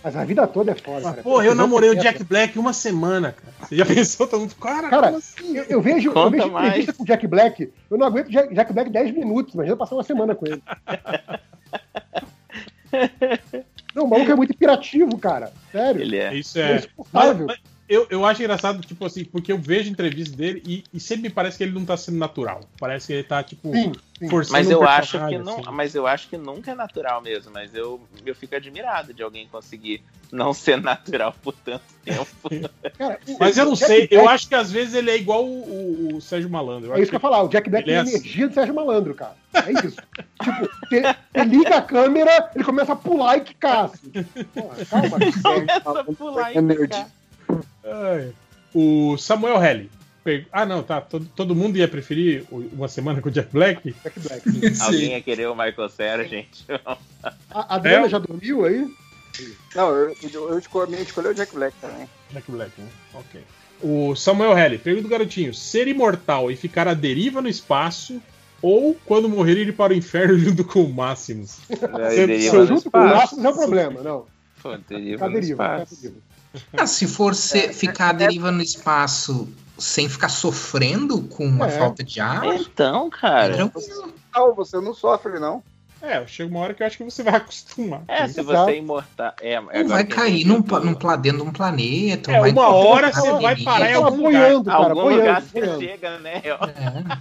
Mas 0.03 0.17
a 0.17 0.25
vida 0.25 0.47
toda 0.47 0.73
é 0.73 0.75
foda, 0.75 1.03
cara. 1.11 1.23
Pô, 1.23 1.43
eu 1.43 1.55
namorei 1.55 1.91
o 1.91 1.95
Jack 1.95 2.25
Black 2.25 2.59
uma 2.59 2.73
semana, 2.73 3.33
cara. 3.33 3.69
Você 3.69 3.77
já 3.77 3.85
pensou? 3.87 4.27
Todo 4.27 4.41
mundo, 4.41 4.55
cara, 4.55 4.89
Cara, 4.89 5.07
como 5.09 5.19
assim? 5.19 5.57
eu, 5.57 5.65
eu 5.65 5.81
vejo, 5.83 6.11
eu 6.11 6.31
vejo 6.31 6.51
mais. 6.51 6.69
entrevista 6.69 6.93
com 6.95 7.03
o 7.03 7.07
Jack 7.07 7.27
Black, 7.27 7.71
eu 7.91 7.99
não 7.99 8.07
aguento 8.07 8.31
Jack, 8.31 8.55
Jack 8.55 8.73
Black 8.73 8.91
10 8.91 9.15
minutos, 9.15 9.55
imagina 9.55 9.77
passar 9.77 9.95
uma 9.97 10.03
semana 10.03 10.35
com 10.35 10.47
ele. 10.47 10.63
Não, 13.95 14.05
o 14.05 14.09
maluco 14.09 14.31
é 14.31 14.37
muito 14.37 14.55
pirativo, 14.57 15.19
cara. 15.19 15.53
Sério. 15.73 16.01
Ele 16.01 16.17
é. 16.17 16.35
Isso 16.35 16.59
é. 16.59 16.77
insuportável. 16.77 17.47
Mas- 17.47 17.59
mas 17.63 17.70
eu, 17.91 18.07
eu 18.09 18.25
acho 18.25 18.41
engraçado, 18.41 18.81
tipo 18.81 19.05
assim, 19.05 19.25
porque 19.25 19.53
eu 19.53 19.59
vejo 19.59 19.91
entrevistas 19.91 20.35
dele 20.37 20.63
e, 20.67 20.85
e 20.95 21.01
sempre 21.01 21.25
me 21.25 21.31
parece 21.31 21.59
que 21.59 21.65
ele 21.65 21.73
não 21.73 21.85
tá 21.85 21.97
sendo 21.97 22.17
natural. 22.19 22.61
Parece 22.79 23.09
que 23.09 23.13
ele 23.15 23.25
tá, 23.25 23.43
tipo, 23.43 23.71
forçando 24.31 24.53
Mas 24.53 24.67
um 24.69 24.73
eu 24.73 24.85
acho 24.89 25.29
que 25.29 25.39
não, 25.39 25.59
assim. 25.61 25.71
mas 25.73 25.95
eu 25.95 26.07
acho 26.07 26.29
que 26.29 26.37
nunca 26.37 26.71
é 26.71 26.75
natural 26.75 27.21
mesmo, 27.21 27.51
mas 27.53 27.75
eu, 27.75 28.01
eu 28.25 28.35
fico 28.35 28.55
admirado 28.55 29.13
de 29.13 29.23
alguém 29.23 29.47
conseguir 29.49 30.03
não 30.33 30.55
ser 30.55 30.81
natural 30.81 31.35
por 31.43 31.53
tanto 31.55 31.83
tempo. 32.05 32.27
Mas 33.41 33.59
eu 33.59 33.65
não 33.65 33.75
Jack 33.75 33.87
sei, 33.89 34.09
eu 34.11 34.29
acho 34.29 34.49
que 34.49 34.55
às 34.55 34.71
vezes 34.71 34.95
ele 34.95 35.11
é 35.11 35.17
igual 35.17 35.45
o, 35.45 36.13
o- 36.13 36.17
o 36.17 36.21
Sérgio 36.21 36.49
Malandro. 36.49 36.87
Eu 36.89 36.93
É 36.93 36.95
acho 36.95 37.03
isso 37.03 37.11
que 37.11 37.17
eu 37.17 37.19
ia 37.19 37.21
falar, 37.21 37.43
o 37.43 37.49
Jack 37.49 37.69
Black 37.69 37.89
ele 37.89 37.97
é 37.97 37.99
a 37.99 38.03
assim. 38.03 38.15
energia 38.17 38.49
do 38.49 38.55
Sérgio 38.55 38.75
Malandro, 38.75 39.15
cara. 39.15 39.35
É 39.55 39.73
isso. 39.73 39.97
tipo, 40.43 40.69
você 40.89 41.45
liga 41.45 41.77
a 41.77 41.83
câmera, 41.83 42.51
ele 42.55 42.63
começa 42.65 42.93
a 42.93 42.97
pular 42.97 43.39
e 43.39 43.41
quicar. 43.41 43.87
Assim. 43.87 44.13
Porra, 44.55 44.77
calma. 44.87 45.19
Começa 45.43 46.01
a 46.01 46.05
pular 46.05 46.57
É 46.57 46.61
nerd. 46.61 47.07
Ai. 47.85 48.33
O 48.75 49.17
Samuel 49.19 49.63
Helly. 49.63 49.91
per- 50.23 50.47
Ah, 50.53 50.67
não, 50.67 50.83
tá. 50.83 51.01
Todo, 51.01 51.25
todo 51.35 51.57
mundo 51.57 51.77
ia 51.79 51.89
preferir 51.89 52.45
o- 52.51 52.59
uma 52.75 52.89
semana 52.89 53.21
com 53.23 53.29
o 53.29 53.33
Jack 53.33 53.51
Black? 53.53 53.95
Jack 54.03 54.21
Black. 54.21 54.43
Alguém 54.83 55.13
ia 55.13 55.21
querer 55.23 55.47
o 55.49 55.55
Michael 55.55 55.89
Cera, 55.89 56.25
gente. 56.29 56.65
A 56.85 56.97
a 57.51 57.75
Adriana 57.77 58.07
É. 58.07 58.09
já 58.09 58.19
dormiu 58.19 58.65
aí? 58.65 58.87
Não, 59.75 59.89
eu, 59.95 60.15
eu, 60.33 60.49
eu 60.51 60.59
escolhi, 60.59 60.89
a 60.89 60.91
minha 60.91 61.03
escolha 61.03 61.29
é 61.29 61.31
o 61.31 61.35
Jack 61.35 61.55
Black 61.55 61.75
também. 61.81 62.07
Jack 62.33 62.51
Black, 62.51 62.73
né? 62.81 62.89
Ok. 63.15 63.41
O 63.83 64.15
Samuel 64.15 64.57
Helly, 64.59 64.77
pergunta 64.79 65.05
do 65.09 65.11
garotinho: 65.11 65.55
ser 65.55 65.89
imortal 65.89 66.51
e 66.51 66.57
ficar 66.57 66.87
à 66.87 66.93
deriva 66.93 67.41
no 67.41 67.49
espaço 67.49 68.21
ou 68.61 68.95
quando 69.07 69.27
morrer 69.27 69.57
ir 69.57 69.75
para 69.75 69.95
o 69.95 69.97
inferno 69.97 70.37
junto 70.39 70.63
com 70.65 70.83
o 70.83 70.93
Máximos? 70.93 71.57
É, 71.71 72.39
junto 72.67 72.91
com 72.91 72.99
o 72.99 73.07
espaço. 73.07 73.17
Máximo 73.17 73.43
não 73.43 73.51
é 73.51 73.55
problema, 73.55 74.03
não. 74.03 74.27
Pô, 74.63 74.77
deriva 74.87 75.13
Ficar 75.15 75.29
no 75.29 75.33
deriva, 75.41 75.87
deriva. 75.91 76.21
Ah, 76.77 76.87
se 76.87 77.07
for 77.07 77.35
ser, 77.35 77.73
ficar 77.73 78.11
à 78.11 78.13
deriva 78.13 78.51
no 78.51 78.63
espaço 78.63 79.49
sem 79.79 80.09
ficar 80.09 80.29
sofrendo 80.29 81.23
com 81.23 81.47
uma 81.47 81.67
É. 81.67 81.79
falta 81.79 82.03
de 82.05 82.21
ar, 82.21 82.45
Então, 82.45 83.09
cara. 83.09 83.55
tranquilo. 83.55 84.13
Não, 84.35 84.55
você 84.55 84.81
não 84.81 84.93
sofre, 84.93 85.39
não. 85.39 85.63
É, 86.03 86.27
chega 86.27 86.51
uma 86.51 86.61
hora 86.61 86.75
que 86.75 86.83
eu 86.83 86.87
acho 86.87 86.97
que 86.97 87.05
você 87.05 87.23
vai 87.23 87.35
acostumar. 87.37 88.03
É, 88.09 88.27
se 88.27 88.43
você 88.43 88.73
é 88.73 88.77
imortal. 88.77 89.33
É, 89.41 89.57
agora 89.57 89.85
vai 89.85 90.05
cair 90.05 90.45
num, 90.47 90.59
num, 90.59 91.21
dentro 91.21 91.43
de 91.43 91.43
um 91.43 91.53
planeta. 91.53 92.33
É, 92.33 92.41
uma 92.41 92.69
hora 92.69 93.13
você 93.13 93.33
vai 93.33 93.57
parar 93.63 93.91
em 93.91 93.95
algum 93.95 94.17
lugar. 94.25 94.43
apoiando, 94.45 94.65
cara, 94.71 94.79
Algum 94.79 95.01
apoiando, 95.01 95.21
lugar 95.21 95.43
você 95.43 95.59
apoiando. 95.59 95.81
chega, 95.81 96.19
né? 96.19 96.43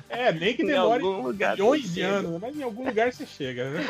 É, 0.09 0.31
nem 0.31 0.53
que 0.55 0.63
Em 0.63 0.67
demore 0.67 1.03
milhões 1.03 1.93
de 1.93 2.01
anos, 2.01 2.41
mas 2.41 2.57
em 2.57 2.63
algum 2.63 2.85
lugar 2.85 3.11
você 3.11 3.25
chega, 3.25 3.69
né? 3.69 3.85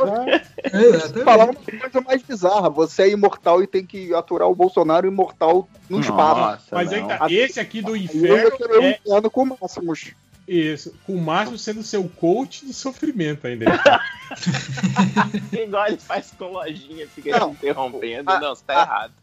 Exatamente. 0.74 1.24
Falar 1.24 1.46
uma 1.46 1.54
coisa 1.54 2.02
mais 2.02 2.22
bizarra, 2.24 2.70
você 2.70 3.04
é 3.04 3.10
imortal 3.10 3.62
e 3.64 3.68
tem 3.68 3.86
que 3.86 4.14
aturar 4.14 4.48
o 4.50 4.56
Bolsonaro 4.56 5.08
imortal 5.08 5.68
no 5.90 6.00
espaço. 6.00 6.40
Nossa, 6.40 6.76
Mas 6.76 6.94
aí 6.94 7.02
não. 7.02 7.08
tá, 7.08 7.28
esse 7.30 7.60
aqui 7.60 7.82
do 7.82 7.94
Aí 7.94 8.06
eu 8.06 8.06
inferno 8.06 8.58
querer 8.58 8.80
um 8.80 8.84
é 8.84 9.00
inferno 9.04 9.30
com 9.32 9.46
máximos. 9.46 10.12
Isso, 10.50 10.96
com 11.06 11.14
o 11.14 11.22
máximo 11.22 11.58
sendo 11.58 11.84
seu 11.84 12.10
coach 12.10 12.66
de 12.66 12.74
sofrimento 12.74 13.46
ainda. 13.46 13.66
Igual 15.54 15.88
ele 15.88 15.98
faz 15.98 16.34
com 16.38 16.46
lojinha, 16.46 17.08
fica 17.08 17.40
Não. 17.40 17.52
interrompendo. 17.52 18.32
Ah, 18.32 18.40
não, 18.40 18.56
você 18.56 18.64
tá 18.66 18.80
ah. 18.80 18.82
errado. 18.82 19.14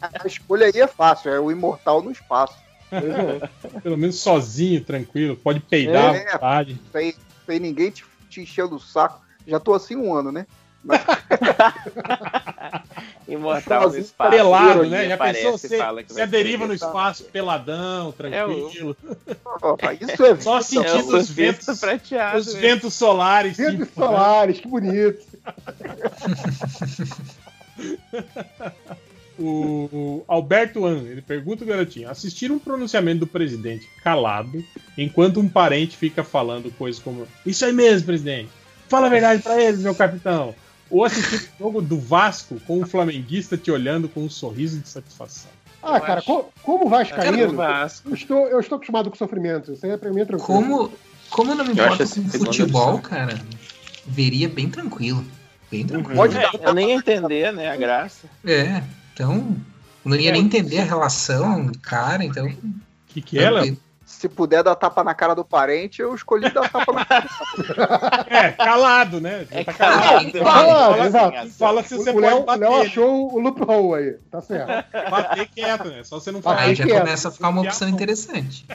A 0.00 0.26
escolha 0.26 0.66
aí 0.66 0.80
é 0.80 0.86
fácil, 0.86 1.30
é 1.32 1.40
o 1.40 1.50
imortal 1.50 2.02
no 2.02 2.12
espaço. 2.12 2.56
Pelo 3.82 3.98
menos 3.98 4.20
sozinho, 4.20 4.84
tranquilo, 4.84 5.36
pode 5.36 5.60
peidar 5.60 6.14
É. 6.14 6.28
à 6.28 6.32
vontade. 6.32 6.80
Sem, 6.92 7.14
sem 7.44 7.58
ninguém 7.58 7.90
te, 7.90 8.04
te 8.30 8.40
enchendo 8.40 8.76
o 8.76 8.80
saco. 8.80 9.20
Já 9.46 9.58
tô 9.58 9.74
assim 9.74 9.96
um 9.96 10.14
ano, 10.14 10.30
né? 10.30 10.46
Imortal 13.28 13.90
no 13.90 13.98
espaço. 13.98 14.30
Pelado, 14.30 14.84
né? 14.86 15.08
Já 15.08 15.16
parece, 15.16 15.42
pensou 15.42 15.58
você, 15.58 15.68
você 15.68 16.14
vai 16.14 16.26
deriva 16.26 16.66
no 16.66 16.72
espaço 16.72 17.24
peladão, 17.24 18.06
É 18.06 18.08
o- 18.08 18.12
tranquilo. 18.12 18.96
Isso 20.00 20.24
é 20.24 20.36
Só 20.40 20.58
É 20.58 20.62
sentindo 20.62 21.14
o 21.14 21.18
os 21.18 21.30
ventos, 21.30 21.78
prateado. 21.78 22.38
os 22.38 22.54
né? 22.54 22.60
ventos 22.60 22.94
solares. 22.94 23.56
Ventos 23.56 23.88
tipo, 23.88 24.00
né? 24.00 24.06
solares, 24.06 24.60
que 24.60 24.68
bonito. 24.68 25.26
O, 29.38 29.44
o 29.92 30.24
Alberto 30.26 30.84
An, 30.86 30.98
ele 31.02 31.22
pergunta 31.22 31.64
o 31.64 31.66
garotinho: 31.66 32.10
assistir 32.10 32.50
um 32.50 32.58
pronunciamento 32.58 33.20
do 33.20 33.26
presidente 33.26 33.88
calado, 34.02 34.64
enquanto 34.96 35.40
um 35.40 35.48
parente 35.48 35.96
fica 35.96 36.24
falando 36.24 36.70
coisas 36.76 37.00
como: 37.02 37.26
Isso 37.44 37.64
aí 37.64 37.72
mesmo, 37.72 38.06
presidente. 38.06 38.48
Fala 38.88 39.06
a 39.06 39.10
verdade 39.10 39.42
pra 39.42 39.60
eles, 39.62 39.80
meu 39.80 39.94
capitão. 39.94 40.54
Ou 40.90 41.04
assistir 41.04 41.36
o 41.36 41.64
jogo 41.64 41.82
do 41.82 41.98
Vasco 41.98 42.58
com 42.66 42.80
um 42.80 42.86
flamenguista 42.86 43.56
te 43.56 43.70
olhando 43.70 44.08
com 44.08 44.22
um 44.24 44.30
sorriso 44.30 44.78
de 44.80 44.88
satisfação. 44.88 45.50
Ah, 45.82 46.00
cara, 46.00 46.22
co- 46.22 46.50
como 46.62 46.88
vascaíno, 46.88 47.52
Vasco. 47.54 48.08
eu 48.08 48.14
estou, 48.14 48.46
eu 48.48 48.58
estou 48.60 48.76
acostumado 48.76 49.10
com 49.10 49.16
sofrimento. 49.16 49.72
Isso 49.72 49.84
aí 49.86 49.92
é 49.92 49.96
pra 49.96 50.10
mim 50.10 50.20
é 50.22 50.24
tranquilo. 50.24 50.46
Como, 50.46 50.92
como 51.30 51.52
eu 51.52 51.56
não 51.56 51.64
me 51.64 51.76
Eu 51.78 51.84
acho 51.84 52.02
importo 52.02 52.22
com 52.22 52.44
futebol, 52.46 52.98
cara, 52.98 53.38
veria 54.06 54.48
bem 54.48 54.68
tranquilo. 54.68 55.24
Bem 55.70 55.86
tranquilo. 55.86 56.16
Pode 56.16 56.36
É, 56.36 56.40
dar 56.40 56.50
eu 56.62 56.74
nem 56.74 56.92
entender, 56.92 57.52
né? 57.52 57.68
A 57.70 57.76
graça. 57.76 58.26
É, 58.44 58.82
então. 59.12 59.56
Eu 60.04 60.10
não 60.10 60.16
ia 60.16 60.32
nem 60.32 60.42
entender 60.42 60.78
a 60.78 60.84
relação 60.84 61.66
do 61.66 61.78
cara, 61.78 62.24
então. 62.24 62.46
O 62.46 62.54
que, 63.08 63.20
que 63.20 63.38
é, 63.38 63.50
tranquilo. 63.50 63.76
Se 64.18 64.28
puder 64.28 64.64
dar 64.64 64.74
tapa 64.74 65.04
na 65.04 65.14
cara 65.14 65.32
do 65.32 65.44
parente, 65.44 66.02
eu 66.02 66.12
escolhi 66.12 66.50
dar 66.50 66.68
tapa 66.68 66.92
na 66.92 67.04
cara. 67.04 67.28
É, 68.28 68.50
calado, 68.50 69.20
né? 69.20 69.46
É 69.48 69.62
tá 69.62 69.72
calado. 69.72 70.30
Fala, 70.38 70.90
Fala, 70.90 71.06
exato. 71.06 71.36
assim, 71.36 71.50
fala 71.50 71.82
se 71.84 71.96
você 71.96 72.10
o 72.10 72.18
Léo, 72.18 72.42
pode 72.42 72.58
o 72.58 72.60
Léo 72.62 72.72
bater. 72.72 72.86
achou 72.88 73.32
o 73.32 73.38
loophole 73.38 73.94
aí, 74.02 74.12
tá 74.28 74.40
certo. 74.40 74.90
Bater 75.08 75.46
quieto, 75.46 75.84
né? 75.88 76.02
Só 76.02 76.18
você 76.18 76.32
não 76.32 76.42
falar. 76.42 76.62
Aí 76.62 76.74
já 76.74 76.84
quieto. 76.84 76.98
começa 76.98 77.28
a 77.28 77.30
ficar 77.30 77.48
uma 77.48 77.62
opção 77.62 77.88
interessante. 77.88 78.66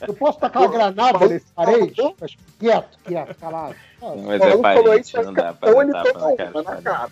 Eu 0.00 0.14
posso 0.14 0.40
tacar 0.40 0.62
uma 0.62 0.68
granada 0.72 1.28
nesse 1.28 1.46
parede? 1.52 1.94
Mas 2.20 2.36
quieto, 2.58 2.98
quieto, 3.04 3.34
calado. 3.36 3.76
Mas 4.00 4.38
Paulo 4.40 4.44
é 4.44 4.50
falou 4.50 4.62
parente, 4.84 5.06
isso, 5.06 5.22
não 5.22 5.32
dá 5.32 5.52
pra 5.52 5.70
então 5.70 5.82
ele 5.82 5.92
tapa 5.92 6.12
toma 6.12 6.30
na 6.30 6.36
cara. 6.36 6.50
uma 6.50 6.62
na 6.64 6.82
cara. 6.82 7.10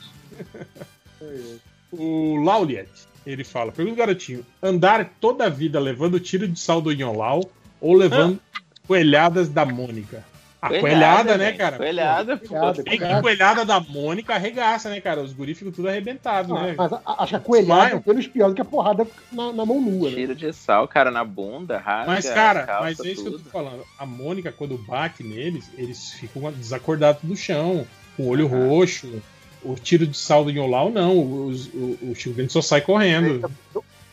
O 1.92 2.42
Lauliet, 2.44 2.88
ele 3.26 3.44
fala, 3.44 3.72
pergunta 3.72 3.94
o 3.96 3.98
garotinho, 3.98 4.46
andar 4.62 5.10
toda 5.20 5.46
a 5.46 5.48
vida 5.48 5.80
levando 5.80 6.20
tiro 6.20 6.46
de 6.46 6.58
sal 6.58 6.80
do 6.80 6.92
Yonlau 6.92 7.40
ou 7.80 7.94
levando 7.94 8.38
coelhadas 8.86 9.48
da 9.48 9.64
Mônica? 9.64 10.24
A 10.62 10.68
coelhada, 10.80 11.36
né, 11.36 11.48
gente, 11.48 11.58
cara? 11.58 11.76
Coelhada, 11.76 12.36
pô. 12.38 12.48
Coelhada, 12.48 12.82
Tem 12.82 12.92
que 12.94 12.98
coelhada. 12.98 13.22
coelhada 13.22 13.64
da 13.64 13.78
Mônica 13.78 14.34
arregaça, 14.34 14.88
né, 14.88 15.00
cara? 15.00 15.20
Os 15.20 15.32
guris 15.32 15.56
ficam 15.56 15.72
tudo 15.72 15.88
arrebentados, 15.88 16.50
Ah, 16.50 16.62
né? 16.62 16.74
mas 16.76 16.92
acho 16.92 17.26
que 17.28 17.36
a 17.36 17.40
coelhada 17.40 17.96
é 17.96 18.02
menos 18.04 18.26
pior 18.26 18.48
do 18.48 18.54
que 18.54 18.62
a 18.62 18.64
porrada 18.64 19.06
na, 19.30 19.52
na 19.52 19.66
mão 19.66 19.80
nua, 19.80 20.08
né? 20.08 20.16
Tiro 20.16 20.34
de 20.34 20.52
sal, 20.52 20.88
cara, 20.88 21.10
na 21.10 21.22
bunda, 21.24 21.78
rasga. 21.78 22.10
Mas, 22.10 22.28
cara, 22.30 22.64
calça, 22.64 22.82
mas 22.82 23.00
é 23.00 23.08
isso 23.08 23.22
que 23.22 23.28
eu 23.28 23.32
tudo. 23.32 23.44
tô 23.44 23.50
falando. 23.50 23.84
A 23.98 24.06
Mônica, 24.06 24.50
quando 24.50 24.78
bate 24.78 25.22
neles, 25.22 25.70
eles 25.76 26.12
ficam 26.12 26.50
desacordados 26.50 27.22
do 27.22 27.36
chão, 27.36 27.86
com 28.16 28.24
o 28.24 28.28
olho 28.28 28.46
roxo. 28.48 29.22
O 29.68 29.74
tiro 29.74 30.06
de 30.06 30.16
sal 30.16 30.44
do 30.44 30.50
Yonlau, 30.50 30.90
não. 30.90 31.46
Os- 31.46 31.66
O, 31.68 31.98
o 32.10 32.14
Chico 32.14 32.34
Bento 32.36 32.52
só 32.52 32.62
sai 32.62 32.80
correndo. 32.80 33.50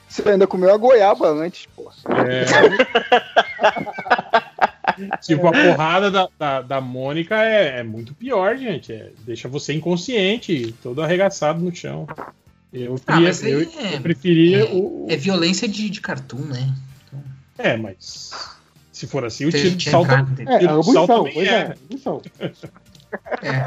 Você 0.08 0.28
ainda 0.30 0.46
comeu 0.48 0.74
a 0.74 0.78
goiaba 0.78 1.28
antes, 1.30 1.66
pô. 1.76 1.92
É. 2.10 2.46
tipo, 5.22 5.48
a 5.48 5.52
porrada 5.52 6.12
da, 6.12 6.30
da, 6.38 6.62
da 6.62 6.82
Mônica 6.82 7.36
é, 7.44 7.80
é 7.80 7.84
muito 7.84 8.14
pior, 8.14 8.56
gente. 8.58 8.92
É, 8.92 9.10
deixa 9.26 9.48
você 9.48 9.74
inconsciente, 9.74 10.74
todo 10.84 11.02
arregaçado 11.02 11.60
no 11.64 11.74
chão. 11.76 12.08
Eu, 12.72 12.96
Ah, 13.08 13.14
queria- 13.16 13.50
eu, 13.50 13.62
é- 13.62 13.96
eu 13.96 14.02
preferia 14.02 14.60
é, 14.62 14.64
o. 14.72 15.08
é 15.10 15.16
violência 15.16 15.68
de, 15.68 15.90
de 15.90 16.02
cartoon, 16.02 16.42
né? 16.46 16.74
É, 17.58 17.78
mas. 17.78 18.32
Se 18.92 19.08
for 19.08 19.26
assim, 19.26 19.46
o 19.46 19.52
tiro 19.52 19.76
de 19.76 19.90
salto. 19.90 20.12
o 20.12 20.36
tem- 20.36 20.48
É, 20.48 20.60
tiro 20.60 20.80
de 20.82 20.92
salto 20.92 21.08
também 21.18 21.34
pois 21.34 21.48
é. 21.48 21.76
é. 22.40 22.52
É, 23.42 23.66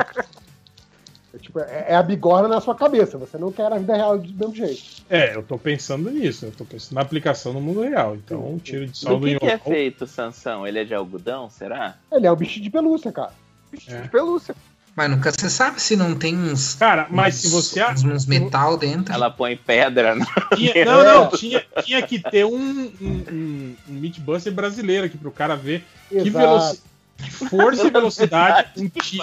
tipo, 1.56 1.70
é, 1.70 1.86
é 1.88 1.94
a 1.96 2.02
bigorna 2.02 2.48
na 2.48 2.60
sua 2.60 2.74
cabeça, 2.74 3.16
você 3.18 3.38
não 3.38 3.50
quer 3.50 3.72
a 3.72 3.78
vida 3.78 3.94
real 3.96 4.18
do 4.18 4.32
mesmo 4.32 4.54
jeito. 4.54 4.82
É, 5.08 5.34
eu 5.34 5.42
tô 5.42 5.58
pensando 5.58 6.10
nisso, 6.10 6.46
eu 6.46 6.52
tô 6.52 6.64
pensando 6.64 6.94
na 6.96 7.00
aplicação 7.02 7.52
no 7.52 7.60
mundo 7.60 7.82
real. 7.82 8.16
Então, 8.16 8.52
um 8.54 8.58
tiro 8.58 8.84
de 8.86 8.92
Do 8.92 8.96
saldo 8.98 9.26
que, 9.26 9.38
que 9.38 9.46
é 9.46 9.58
feito, 9.58 10.06
Sansão? 10.06 10.66
Ele 10.66 10.78
é 10.80 10.84
de 10.84 10.94
algodão, 10.94 11.48
será? 11.50 11.96
Ele 12.12 12.26
é 12.26 12.32
um 12.32 12.36
bicho 12.36 12.60
de 12.60 12.70
pelúcia, 12.70 13.10
cara. 13.12 13.32
Bicho 13.72 13.90
É. 13.90 14.02
de 14.02 14.08
pelúcia. 14.08 14.54
Mas 14.94 15.10
nunca 15.10 15.30
você 15.30 15.50
sabe 15.50 15.80
se 15.80 15.94
não 15.94 16.14
tem 16.14 16.34
uns. 16.34 16.74
Cara, 16.74 17.06
mas 17.10 17.34
uns, 17.34 17.40
se 17.42 17.48
você. 17.50 17.84
Uns, 17.84 18.02
uns 18.02 18.26
metal 18.26 18.78
dentro. 18.78 19.12
Ela 19.12 19.30
põe 19.30 19.54
pedra 19.54 20.14
no. 20.14 20.24
Tinha- 20.56 20.84
não, 20.86 21.04
não, 21.04 21.28
tinha, 21.30 21.62
tinha 21.84 22.00
que 22.00 22.18
ter 22.18 22.46
um, 22.46 22.56
um, 22.58 23.24
um, 23.30 23.76
um 23.90 23.92
Meatbuster 23.92 24.50
brasileiro 24.54 25.04
aqui 25.04 25.18
pro 25.18 25.30
cara 25.30 25.54
ver 25.54 25.84
que, 26.08 26.16
Exato. 26.16 26.30
veloci- 26.38 26.82
que 27.18 27.30
força 27.30 27.86
e 27.86 27.90
velocidade 27.92 28.70
um, 28.78 28.88
ti- 28.88 29.18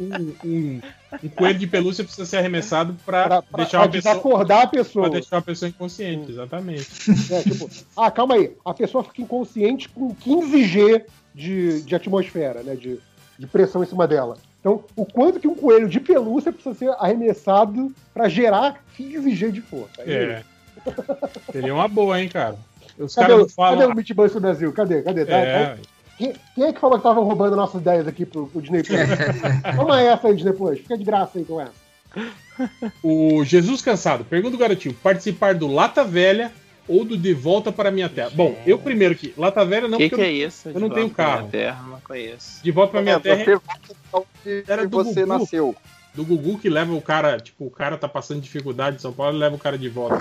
um, 0.00 0.34
um, 0.44 0.80
um, 1.22 1.28
coelho 1.28 1.58
de 1.58 1.66
pelúcia 1.66 2.02
precisa 2.02 2.26
ser 2.26 2.38
arremessado 2.38 2.96
pra, 3.04 3.22
deixar 3.28 3.42
pra 3.42 3.58
uma 3.58 3.66
pessoa. 3.66 3.88
desacordar 3.88 4.62
a 4.62 4.66
pessoa. 4.66 5.10
Pra 5.10 5.18
deixar 5.18 5.36
uma 5.36 5.42
pessoa 5.42 5.68
inconsciente, 5.68 6.30
exatamente. 6.32 6.88
É, 7.32 7.42
tipo, 7.42 7.70
ah, 7.96 8.10
calma 8.10 8.34
aí. 8.36 8.52
A 8.64 8.72
pessoa 8.74 9.04
fica 9.04 9.22
inconsciente 9.22 9.88
com 9.88 10.14
15G 10.14 11.04
de, 11.34 11.82
de 11.82 11.94
atmosfera, 11.94 12.62
né? 12.62 12.74
De, 12.74 12.98
de 13.38 13.46
pressão 13.46 13.82
em 13.82 13.86
cima 13.86 14.06
dela. 14.08 14.36
Então, 14.60 14.84
o 14.94 15.06
quanto 15.06 15.40
que 15.40 15.48
um 15.48 15.54
coelho 15.54 15.88
de 15.88 16.00
pelúcia 16.00 16.52
precisa 16.52 16.74
ser 16.74 16.90
arremessado 16.98 17.92
pra 18.12 18.28
gerar 18.28 18.82
15G 18.98 19.50
de 19.50 19.60
força? 19.60 20.02
Aí, 20.02 20.12
É. 20.12 20.42
Seria 21.52 21.74
uma 21.74 21.88
boa, 21.88 22.20
hein, 22.20 22.28
cara. 22.28 22.56
Os 22.98 23.14
Cadê, 23.14 23.28
caras 23.28 23.36
o, 23.42 23.46
não 23.46 23.48
falam. 23.50 23.78
cadê 23.80 23.92
o 23.92 23.94
Meatbuster 23.94 24.40
Brasil? 24.40 24.72
Cadê? 24.72 25.02
Cadê? 25.02 25.24
Tá- 25.24 25.36
É. 25.36 25.66
tá- 25.66 25.76
Quem, 26.20 26.34
quem 26.54 26.64
é 26.64 26.72
que 26.74 26.78
falou 26.78 26.96
que 26.98 27.06
estavam 27.06 27.24
roubando 27.24 27.56
nossas 27.56 27.80
ideias 27.80 28.06
aqui 28.06 28.26
pro, 28.26 28.46
pro 28.46 28.60
Disney 28.60 28.82
Plus? 28.82 28.98
Toma 29.74 30.02
essa 30.02 30.28
aí, 30.28 30.34
Disney 30.36 30.52
Plus. 30.52 30.78
Fica 30.80 30.98
de 30.98 31.04
graça 31.04 31.38
aí 31.38 31.44
com 31.46 31.58
essa. 31.58 31.72
O 33.02 33.42
Jesus 33.42 33.80
Cansado, 33.80 34.22
pergunta 34.24 34.54
o 34.54 34.58
garotinho: 34.58 34.94
participar 35.02 35.54
do 35.54 35.66
Lata 35.66 36.04
Velha 36.04 36.52
ou 36.86 37.06
do 37.06 37.16
De 37.16 37.32
Volta 37.32 37.72
para 37.72 37.90
Minha 37.90 38.08
Terra? 38.10 38.30
Bom, 38.34 38.54
eu 38.66 38.78
primeiro 38.78 39.14
que 39.14 39.32
Lata 39.34 39.64
Velha 39.64 39.88
não, 39.88 39.96
O 39.96 39.98
que, 40.00 40.10
porque 40.10 40.22
que 40.22 40.28
eu, 40.28 40.30
é 40.30 40.46
isso? 40.46 40.68
eu 40.68 40.74
De 40.74 40.80
não 40.80 40.90
tenho 40.90 41.08
carro. 41.08 41.38
minha 41.40 41.50
Terra, 41.50 41.82
não 41.88 42.00
conheço. 42.00 42.62
De 42.62 42.70
Volta 42.70 42.90
para 42.92 43.00
Minha 43.02 43.14
É, 43.16 43.18
Terra 43.20 43.44
você 43.44 43.60
onde 44.12 44.64
era 44.68 44.86
do 44.86 44.90
você 44.90 45.20
Gugu. 45.24 45.26
nasceu. 45.38 45.76
do 46.14 46.24
Gugu 46.24 46.58
que 46.58 46.68
leva 46.68 46.92
o 46.92 47.00
cara, 47.00 47.38
tipo, 47.40 47.64
o 47.64 47.70
cara 47.70 47.96
tá 47.96 48.08
passando 48.08 48.40
dificuldade 48.42 48.96
em 48.96 49.00
São 49.00 49.12
Paulo 49.12 49.36
e 49.36 49.40
leva 49.40 49.54
o 49.54 49.58
cara 49.58 49.78
de 49.78 49.88
volta. 49.88 50.18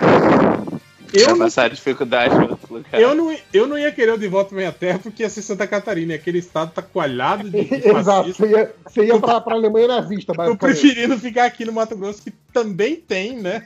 Eu 1.13 1.29
não, 1.29 1.39
passar 1.39 1.69
dificuldade 1.69 2.33
lugar. 2.69 2.99
eu, 3.01 3.15
não, 3.15 3.35
eu 3.53 3.67
não 3.67 3.77
ia 3.77 3.91
querer 3.91 4.13
o 4.13 4.17
de 4.17 4.27
volta 4.27 4.49
pra 4.49 4.57
minha 4.57 4.71
terra 4.71 4.99
porque 4.99 5.23
ia 5.23 5.29
ser 5.29 5.41
Santa 5.41 5.65
Catarina, 5.65 6.13
e 6.13 6.15
aquele 6.15 6.37
estado 6.39 6.71
tá 6.71 6.81
coalhado 6.81 7.49
de, 7.49 7.63
de 7.63 7.87
Exato. 7.89 8.33
Você 8.33 8.47
ia, 8.47 8.73
você 8.85 9.05
ia 9.05 9.19
pra, 9.19 9.41
pra 9.41 9.55
Alemanha 9.55 9.87
nazista, 9.87 10.31
Eu 10.31 10.35
basicamente. 10.35 10.79
preferindo 10.81 11.17
ficar 11.17 11.45
aqui 11.45 11.65
no 11.65 11.73
Mato 11.73 11.95
Grosso, 11.95 12.21
que 12.21 12.31
também 12.53 12.95
tem, 12.95 13.37
né? 13.37 13.65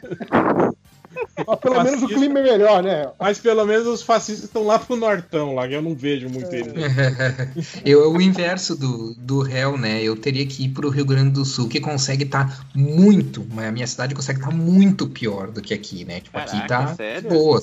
Mas 1.47 1.59
pelo 1.59 1.83
menos 1.83 1.97
o 2.03 2.07
Fascista. 2.07 2.19
clima 2.19 2.39
é 2.39 2.43
melhor, 2.43 2.83
né? 2.83 3.09
Mas 3.19 3.39
pelo 3.39 3.65
menos 3.65 3.87
os 3.87 4.01
fascistas 4.01 4.45
estão 4.45 4.65
lá 4.65 4.77
pro 4.79 4.95
Nortão, 4.95 5.55
lá, 5.55 5.67
que 5.67 5.73
eu 5.73 5.81
não 5.81 5.95
vejo 5.95 6.29
muito 6.29 6.53
eles. 6.53 6.73
Eu, 7.83 8.11
o 8.11 8.21
inverso 8.21 8.75
do, 8.75 9.13
do 9.15 9.41
réu, 9.41 9.77
né? 9.77 10.01
Eu 10.01 10.15
teria 10.15 10.45
que 10.45 10.65
ir 10.65 10.69
pro 10.69 10.89
Rio 10.89 11.05
Grande 11.05 11.31
do 11.31 11.45
Sul, 11.45 11.67
que 11.67 11.79
consegue 11.79 12.23
estar 12.23 12.65
muito, 12.75 13.45
mas 13.51 13.67
a 13.67 13.71
minha 13.71 13.87
cidade 13.87 14.13
consegue 14.15 14.39
estar 14.39 14.51
muito 14.51 15.07
pior 15.07 15.47
do 15.51 15.61
que 15.61 15.73
aqui, 15.73 16.05
né? 16.05 16.19
Tipo, 16.21 16.37
aqui 16.37 16.51
Caraca, 16.61 16.87
tá 16.87 16.95
sério? 16.95 17.29
boa. 17.29 17.61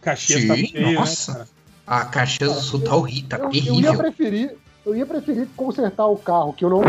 Caxias 0.00 0.46
tá 0.46 0.54
Sim, 0.56 0.66
feio, 0.68 0.92
nossa. 0.94 1.38
né, 1.40 1.44
A 1.86 2.04
Caxias 2.04 2.54
do 2.54 2.60
Sul 2.60 2.80
tá 2.80 2.94
horrível, 2.96 3.28
tá 3.28 3.36
Eu, 3.36 3.44
eu 3.44 3.50
ia 3.50 3.62
terrível. 3.62 3.96
preferir, 3.98 4.56
eu 4.86 4.96
ia 4.96 5.06
preferir 5.06 5.48
consertar 5.56 6.06
o 6.06 6.16
carro 6.16 6.52
que 6.54 6.64
eu 6.64 6.70
não 6.70 6.80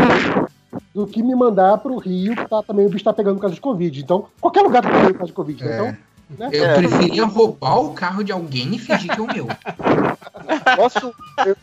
do 0.94 1.06
que 1.06 1.22
me 1.22 1.34
mandar 1.34 1.78
pro 1.78 1.96
Rio, 1.98 2.34
que 2.36 2.48
tá, 2.48 2.62
também 2.62 2.86
o 2.86 2.90
bicho 2.90 3.04
tá 3.04 3.12
pegando 3.12 3.34
por 3.36 3.42
causa 3.42 3.54
de 3.54 3.60
Covid. 3.60 4.00
Então, 4.00 4.26
qualquer 4.40 4.62
lugar 4.62 4.82
tá 4.82 4.88
pegando 4.90 5.08
por 5.12 5.18
causa 5.18 5.26
de 5.26 5.32
Covid, 5.32 5.64
né? 5.64 5.70
É. 5.70 5.74
Então, 5.74 5.96
né? 6.38 6.48
Eu 6.52 6.64
É. 6.64 6.74
preferia 6.76 7.24
roubar 7.26 7.78
o 7.80 7.92
carro 7.92 8.24
de 8.24 8.32
alguém 8.32 8.74
e 8.74 8.78
fingir 8.78 9.12
que 9.14 9.20
é 9.20 9.22
o 9.22 9.26
meu. 9.26 9.46
Posso, 10.76 11.14
eu, 11.46 11.56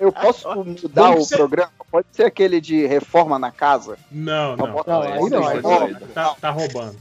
eu 0.00 0.12
posso 0.12 0.48
mudar 0.64 1.08
Como 1.08 1.18
o 1.18 1.24
você- 1.24 1.36
programa? 1.36 1.70
Pode 1.90 2.06
ser 2.12 2.24
aquele 2.24 2.60
de 2.60 2.86
reforma 2.86 3.38
na 3.38 3.50
casa? 3.52 3.96
Não, 4.10 4.56
não. 4.56 4.66
Não, 4.86 5.02
aí 5.02 5.30
não, 5.30 5.46
aí 5.46 5.62
Não, 5.62 5.88
não. 5.88 6.00
Tá, 6.12 6.34
tá 6.40 6.50
roubando. 6.50 6.96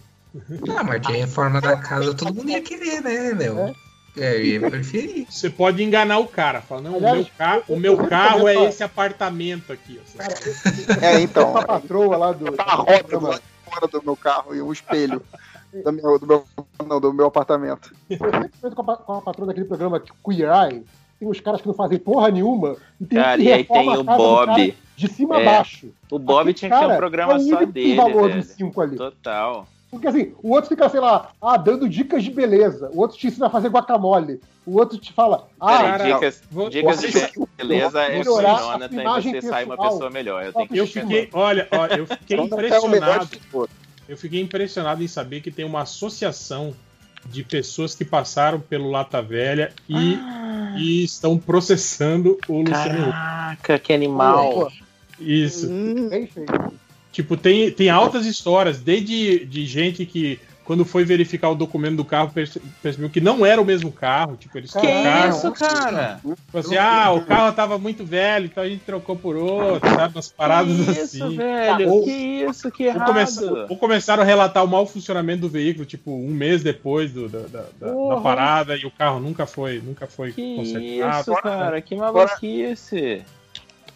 Ah, 0.77 0.83
mas 0.83 1.01
de 1.01 1.13
reforma 1.13 1.59
da 1.61 1.77
casa 1.77 2.13
todo 2.13 2.33
mundo 2.33 2.49
ia 2.49 2.61
querer, 2.61 3.01
né, 3.01 3.33
Léo? 3.37 3.59
É, 3.59 3.73
eu 4.15 4.43
ia 4.45 4.59
preferir. 4.69 5.25
Você 5.29 5.49
pode 5.49 5.83
enganar 5.83 6.19
o 6.19 6.27
cara. 6.27 6.61
Fala, 6.61 6.81
não, 6.81 6.93
o 6.93 6.95
Aliás, 6.97 7.17
meu, 7.17 7.27
carro, 7.37 7.63
o 7.67 7.73
eu- 7.73 7.79
meu 7.79 7.93
eu 7.93 8.07
carro 8.07 8.47
é 8.47 8.63
esse 8.65 8.83
apartamento 8.83 9.71
aqui. 9.73 9.99
ó. 10.01 10.17
Cara, 10.17 11.05
É, 11.05 11.21
então. 11.21 11.49
Essa 11.57 11.65
patroa 11.67 12.17
lá 12.17 12.31
do. 12.31 12.51
Tá 12.51 12.63
a 12.63 12.75
roda 12.75 13.03
do 13.03 13.19
lado 13.21 13.41
de 13.41 13.71
fora 13.71 13.87
do 13.87 14.03
meu 14.03 14.15
carro 14.15 14.55
e 14.55 14.61
um 14.61 14.71
espelho 14.71 15.21
do 15.83 15.91
meu, 15.91 16.19
do 16.19 16.27
meu, 16.27 16.45
não, 16.87 17.01
do 17.01 17.13
meu 17.13 17.25
apartamento. 17.27 17.93
Eu 18.09 18.17
sempre 18.61 18.75
com 18.75 18.91
a, 18.91 18.97
com 18.97 19.13
a 19.13 19.21
patroa 19.21 19.47
daquele 19.47 19.65
programa 19.65 19.99
Queer 19.99 20.49
Eye. 20.49 20.83
Tem 21.19 21.27
uns 21.29 21.39
caras 21.39 21.61
que 21.61 21.67
não 21.67 21.73
fazem 21.73 21.97
porra 21.97 22.29
nenhuma. 22.29 22.75
E 22.99 23.05
tem 23.05 23.17
Cara, 23.19 23.37
que 23.37 23.43
e 23.43 23.51
aí 23.53 23.63
tem 23.63 23.89
a 23.89 23.99
o 23.99 24.03
Bob. 24.03 24.75
De 24.95 25.07
cima 25.07 25.39
É. 25.39 25.47
a 25.47 25.51
baixo. 25.57 25.87
O 26.11 26.19
Bob 26.19 26.41
Aquele 26.41 26.53
tinha 26.53 26.69
que 26.71 26.77
ter 26.79 26.85
um 26.85 26.97
programa 26.97 27.33
é 27.33 27.35
o 27.37 27.39
só 27.39 27.59
dele. 27.59 27.71
tem 27.71 27.95
valor 27.95 28.27
velho. 28.29 28.41
dos 28.41 28.51
cinco 28.51 28.79
ali. 28.81 28.95
Total. 28.95 29.67
Porque 29.93 30.07
assim, 30.07 30.33
o 30.41 30.51
outro 30.51 30.69
fica, 30.69 30.89
sei 30.89 30.99
lá, 30.99 31.29
ah, 31.41 31.55
dando 31.57 31.87
dicas 31.87 32.23
de 32.23 32.31
beleza. 32.31 32.89
O 32.93 32.99
outro 32.99 33.17
te 33.17 33.27
ensina 33.27 33.47
a 33.47 33.49
fazer 33.49 33.69
guacamole. 33.69 34.41
O 34.65 34.77
outro 34.79 34.97
te 34.97 35.13
fala, 35.13 35.47
ah, 35.59 35.67
Peraí, 35.77 35.91
cara, 35.91 36.13
dicas, 36.13 36.43
vou- 36.51 36.69
dicas 36.69 37.01
de 37.01 37.11
beleza 37.57 38.01
é 38.01 38.05
a 38.05 38.89
tem 38.89 38.99
imagem 38.99 39.33
você 39.33 39.41
sai 39.47 39.65
uma 39.65 39.75
pessoal. 39.75 39.91
pessoa 39.93 40.09
melhor. 40.09 40.43
Eu 40.45 40.53
tenho 40.53 40.67
que 40.67 40.77
Eu 40.77 40.87
fiquei, 40.87 41.29
olha, 41.33 41.67
ó, 41.71 41.85
eu 41.87 42.07
fiquei 42.07 42.37
Então, 42.39 42.57
é 42.59 42.61
o 42.61 42.65
impressionado. 42.65 43.29
Eu 44.07 44.17
fiquei 44.17 44.41
impressionado 44.41 45.03
em 45.03 45.07
saber 45.07 45.41
que 45.41 45.51
tem 45.51 45.65
uma 45.65 45.81
associação 45.81 46.73
de 47.25 47.43
pessoas 47.43 47.95
que 47.95 48.03
passaram 48.03 48.59
pelo 48.59 48.89
Lata 48.89 49.21
Velha 49.21 49.71
e, 49.87 50.15
Ah. 50.15 50.75
e 50.77 51.03
estão 51.03 51.37
processando 51.37 52.37
o 52.47 52.59
Luciano 52.61 53.03
Huck. 53.03 53.11
Caraca, 53.11 53.79
que 53.79 53.93
animal. 53.93 54.71
Isso. 55.19 55.67
bem 56.09 56.27
feito. 56.27 56.51
Tipo, 57.13 57.37
tem, 57.37 57.71
tem 57.71 57.89
altas 57.89 58.25
histórias, 58.25 58.79
desde 58.79 59.45
de 59.45 59.65
gente 59.67 60.03
que, 60.05 60.39
quando 60.65 60.83
foi 60.83 61.03
verificar 61.05 61.49
o 61.49 61.55
documento 61.55 61.97
do 61.97 62.03
carro, 62.05 62.31
perce- 62.33 62.59
percebeu 62.81 63.07
que 63.09 63.21
não 63.21 63.45
era 63.45 63.61
o 63.61 63.65
mesmo 63.65 63.91
carro. 63.91 64.35
Tipo, 64.35 64.57
eles 64.57 64.71
Que 64.73 64.79
trocaram. 64.79 65.29
isso, 65.29 65.51
cara? 65.51 66.19
Tipo 66.23 66.57
assim, 66.57 66.75
ah, 66.77 67.11
o 67.11 67.21
carro 67.23 67.53
tava 67.53 67.77
muito 67.77 68.03
velho, 68.03 68.45
então 68.45 68.63
a 68.63 68.67
gente 68.67 68.83
trocou 68.83 69.15
por 69.15 69.35
outro, 69.35 69.87
sabe? 69.91 70.15
Umas 70.15 70.29
paradas 70.31 70.75
que 70.75 70.91
isso, 70.91 71.23
assim. 71.23 71.37
velho? 71.37 71.89
Ou- 71.91 72.03
que 72.03 72.11
isso, 72.11 72.71
que 72.71 72.83
Ou, 72.83 72.89
errado. 72.89 73.07
começaram, 73.07 73.65
ou 73.69 73.77
começaram 73.77 74.23
a 74.23 74.25
relatar 74.25 74.63
o 74.63 74.67
mau 74.67 74.87
funcionamento 74.87 75.41
do 75.41 75.49
veículo, 75.49 75.85
tipo, 75.85 76.09
um 76.11 76.29
mês 76.31 76.63
depois 76.63 77.11
do- 77.11 77.29
da, 77.29 77.39
da- 77.41 77.65
da- 77.79 78.21
parada 78.21 78.75
e 78.75 78.85
o 78.87 78.91
carro 78.91 79.19
nunca 79.19 79.45
foi, 79.45 79.79
nunca 79.85 80.07
foi 80.07 80.31
Que 80.31 80.55
consertado. 80.55 81.21
isso, 81.31 81.41
cara? 81.43 81.79
Que 81.79 81.95
maluquice. 81.95 83.21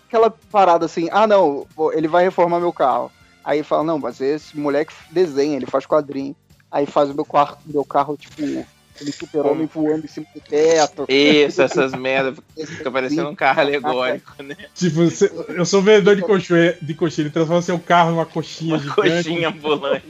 Aquela 0.07 0.29
parada 0.29 0.85
assim, 0.85 1.09
ah 1.11 1.27
não, 1.27 1.67
ele 1.93 2.07
vai 2.07 2.23
reformar 2.23 2.59
meu 2.59 2.71
carro. 2.71 3.11
Aí 3.43 3.63
fala, 3.63 3.83
não, 3.83 3.99
mas 3.99 4.19
esse 4.21 4.57
moleque 4.57 4.93
desenha, 5.11 5.55
ele 5.55 5.65
faz 5.65 5.85
quadrinho. 5.85 6.35
Aí 6.71 6.85
faz 6.85 7.09
o 7.09 7.13
meu, 7.13 7.23
quarto, 7.25 7.59
meu 7.65 7.83
carro, 7.85 8.17
tipo, 8.17 8.41
ele 8.41 9.11
super-homem 9.11 9.69
voando 9.73 10.05
em 10.05 10.07
cima 10.07 10.25
do 10.33 10.41
teto. 10.41 11.05
Isso, 11.07 11.61
essas 11.61 11.91
merdas. 11.95 12.37
Fica 12.65 12.91
parecendo 12.91 13.29
um 13.29 13.35
carro 13.35 13.61
alegórico, 13.61 14.43
né? 14.43 14.55
Tipo, 14.73 15.01
eu 15.49 15.65
sou 15.65 15.81
vendedor 15.81 16.15
de 16.15 16.23
coxinha, 16.23 16.77
de 16.81 16.93
coxinha, 16.93 17.25
ele 17.25 17.33
transforma 17.33 17.61
seu 17.61 17.79
carro 17.79 18.11
numa 18.11 18.25
coxinha 18.25 18.75
Uma 18.75 18.79
gigante. 18.83 19.11
coxinha 19.11 19.49
ambulante. 19.49 20.05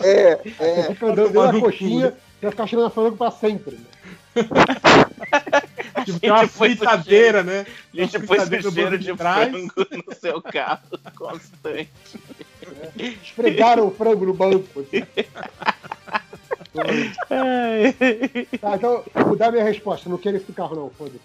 É, 0.00 0.36
Você 0.36 0.64
é. 0.64 0.82
fica 0.92 1.06
andando 1.06 1.32
dentro 1.32 1.52
da 1.52 1.60
coxinha, 1.60 2.10
você 2.10 2.42
vai 2.42 2.50
ficar 2.50 2.66
cheirando 2.66 2.86
a 2.86 2.90
frango 2.90 3.16
pra 3.16 3.30
sempre. 3.30 3.76
Né? 3.76 3.84
Tipo, 6.04 6.20
tem 6.20 6.30
uma 6.30 6.42
gente 6.42 6.52
foi 6.52 6.76
fritadeira, 6.76 7.42
né? 7.42 7.66
A 7.92 7.96
gente 7.96 8.18
pôs 8.20 8.42
fritadeira 8.42 8.68
o 8.68 8.72
cheiro 8.72 8.90
banco 8.90 9.02
de 9.02 9.16
frango 9.16 9.86
no 10.06 10.14
seu 10.14 10.40
carro 10.40 10.82
constante. 11.16 11.90
Esfregaram 12.96 13.88
o 13.88 13.90
frango 13.90 14.26
no 14.26 14.34
banco. 14.34 14.80
assim. 14.80 15.02
Tá, 18.60 18.76
então, 18.76 19.02
vou 19.14 19.28
mudar 19.28 19.50
minha 19.50 19.64
resposta. 19.64 20.10
Não 20.10 20.18
quero 20.18 20.36
esse 20.36 20.52
carro, 20.52 20.76
não, 20.76 20.90
foda-se. 20.90 21.18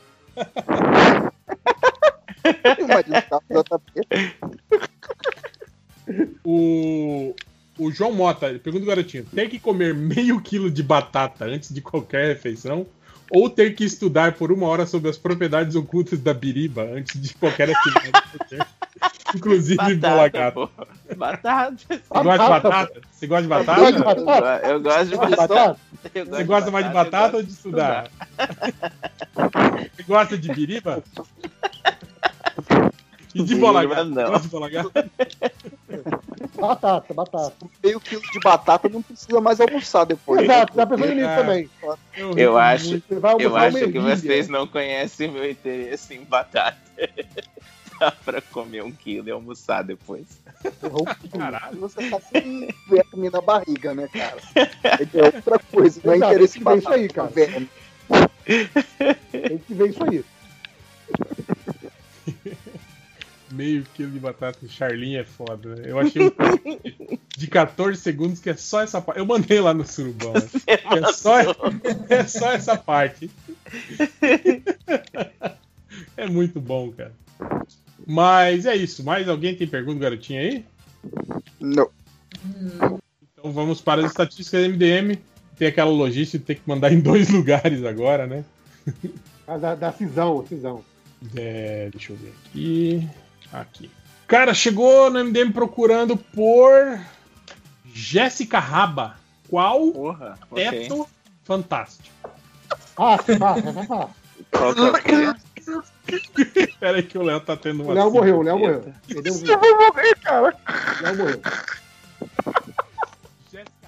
Imagina 2.80 3.22
o. 6.44 7.36
O, 7.78 7.92
João 7.92 8.14
Mota, 8.14 8.48
pergunta 8.64 8.84
o 8.84 8.88
garotinho: 8.88 9.26
ter 9.26 9.50
que 9.50 9.60
comer 9.60 9.94
meio 9.94 10.40
quilo 10.42 10.70
de 10.70 10.84
batata 10.84 11.46
antes 11.46 11.74
de 11.74 11.82
qualquer 11.82 12.28
refeição? 12.28 12.86
Ou 13.34 13.50
ter 13.50 13.74
que 13.76 13.86
estudar 13.86 14.34
por 14.34 14.52
uma 14.52 14.68
hora 14.68 14.86
sobre 14.86 15.10
as 15.10 15.18
propriedades 15.18 15.74
ocultas 15.76 16.20
da 16.20 16.34
biriba 16.34 16.84
antes 16.84 17.20
de 17.22 17.34
qualquer 17.36 17.70
atividade? 17.74 18.24
Inclusive 19.34 19.96
bola 19.96 20.30
Batata, 20.30 20.70
gata. 21.16 22.24
batata. 22.24 22.92
Você 23.12 23.28
gosta 23.28 23.42
de 23.44 23.48
batata? 23.48 23.82
Você 23.82 23.88
gosta 23.98 24.18
de 24.20 24.24
batata? 24.26 24.68
Eu 24.68 24.82
go- 24.82 24.90
Eu 24.90 24.92
gosto 24.92 25.06
de 25.10 25.16
batata. 25.16 25.78
Eu 26.14 26.26
gosto 26.26 26.36
Você 26.36 26.44
gosta 26.44 26.72
mais 26.72 26.86
de 26.88 26.92
batata, 26.94 27.38
ou 27.38 27.44
de 27.44 27.52
estudar? 27.52 28.12
Você 29.96 30.04
gosta 30.06 30.38
de 30.38 30.54
biriba? 30.54 31.02
E 33.34 33.42
de 33.44 33.56
bola 33.56 33.86
gata? 33.86 34.04
não. 34.04 34.28
Gosta 34.28 34.42
de 34.42 34.48
bola 34.50 34.70
gata? 34.70 35.10
Batata, 36.62 37.14
batata. 37.14 37.54
Meio 37.84 38.00
quilo 38.00 38.22
de 38.22 38.40
batata 38.40 38.88
não 38.88 39.02
precisa 39.02 39.42
mais 39.42 39.60
almoçar 39.60 40.06
depois. 40.06 40.42
Exato, 40.42 40.74
tá 40.74 40.86
pensando 40.86 41.16
nisso 41.16 41.36
também. 41.36 41.70
Eu 42.38 42.58
acho, 42.58 43.02
eu 43.40 43.56
acho 43.56 43.92
que 43.92 44.00
vocês 44.00 44.48
não 44.48 44.68
conhecem 44.68 45.32
meu 45.32 45.50
interesse 45.50 46.14
em 46.14 46.24
batata. 46.24 46.78
Dá 48.00 48.12
pra 48.12 48.42
comer 48.42 48.84
um 48.84 48.92
quilo 48.92 49.28
e 49.28 49.32
almoçar 49.32 49.84
depois. 49.84 50.26
Caralho. 51.32 51.80
Você 51.82 52.10
tá 52.10 52.20
com 52.20 52.68
verme 52.90 53.30
na 53.30 53.42
barriga, 53.42 53.94
né, 53.94 54.08
cara? 54.12 54.38
É 54.56 55.24
outra 55.24 55.60
coisa, 55.60 56.02
não 56.04 56.14
é 56.14 56.16
Exato, 56.16 56.34
interesse 56.34 56.54
tem 56.54 56.64
que 56.64 56.70
ver 56.70 56.78
isso 56.78 56.90
batata, 56.90 56.96
aí, 56.96 57.10
cara. 57.10 57.28
verme. 57.30 57.70
Tem 59.32 59.58
que 59.60 59.74
ver 59.76 59.90
isso 59.90 60.04
aí. 60.04 60.26
Meio 63.52 63.84
quilo 63.94 64.12
de 64.12 64.20
batata, 64.20 64.60
Charlinho 64.68 65.20
é 65.20 65.24
foda. 65.24 65.76
né? 65.76 65.84
Eu 65.86 66.00
achei 66.00 66.22
um 66.28 66.32
de 67.38 67.48
14 67.48 68.00
segundos 68.00 68.40
que 68.40 68.50
é 68.50 68.56
só 68.56 68.82
essa 68.82 69.02
parte. 69.02 69.20
Eu 69.20 69.26
mandei 69.26 69.60
lá 69.60 69.74
no 69.74 69.86
surubão. 69.86 70.34
né? 70.34 70.42
É 70.68 71.12
só, 71.14 71.36
é 72.10 72.24
só 72.26 72.52
essa 72.52 72.78
parte. 72.78 73.30
É 76.16 76.28
muito 76.28 76.60
bom, 76.62 76.92
cara. 76.92 77.14
Mas 78.06 78.66
é 78.66 78.76
isso. 78.76 79.04
Mais 79.04 79.28
alguém 79.28 79.56
tem 79.56 79.68
pergunta, 79.68 80.00
garotinho 80.00 80.40
aí? 80.40 80.66
Não. 81.60 81.90
Então 83.34 83.52
vamos 83.52 83.82
para 83.82 84.02
as 84.02 84.12
estatísticas 84.12 84.64
do 84.64 84.70
MDM. 84.74 85.18
Tem 85.58 85.68
aquela 85.68 85.92
logística 85.92 86.40
de 86.40 86.46
ter 86.46 86.56
que 86.56 86.62
mandar 86.66 86.92
em 86.92 87.00
dois 87.00 87.30
lugares 87.30 87.84
agora, 87.84 88.26
né? 88.26 88.44
A 89.48 89.58
da, 89.58 89.76
da 89.76 89.92
cisão, 89.92 90.46
cisão. 90.48 90.84
É, 91.36 91.90
deixa 91.92 92.14
eu 92.14 92.18
ver 92.18 92.34
aqui. 92.46 93.08
Aqui. 93.52 93.92
Cara, 94.28 94.54
chegou 94.54 95.10
no 95.10 95.24
MDM 95.26 95.52
procurando 95.52 96.16
por 96.16 97.00
Jéssica 97.94 98.60
Raba. 98.60 99.18
Qual 99.50 99.92
Porra, 99.92 100.40
teto 100.56 101.08
fantástico? 101.44 102.10
Essa 102.98 103.34
é 103.34 103.38
fácil. 103.38 104.10
Qual 104.52 104.74
que 104.74 105.12
é 105.12 105.30
o 105.30 105.42
Pera 106.80 106.98
aí 106.98 107.04
que 107.04 107.18
o 107.18 107.22
Léo 107.22 107.40
tá 107.42 107.56
tendo 107.56 107.84
uma. 107.84 107.92
O 107.92 107.96
Léo 107.96 108.12
morreu, 108.12 108.40
o 108.40 108.42
Léo 108.42 108.60
morreu. 108.60 108.94
Perdeu 109.08 109.34
Eu 109.34 109.60
vou 109.60 109.78
morrer, 109.78 110.16
cara. 110.18 110.58
O 111.00 111.04
Léo 111.04 111.18
morreu. 111.18 111.42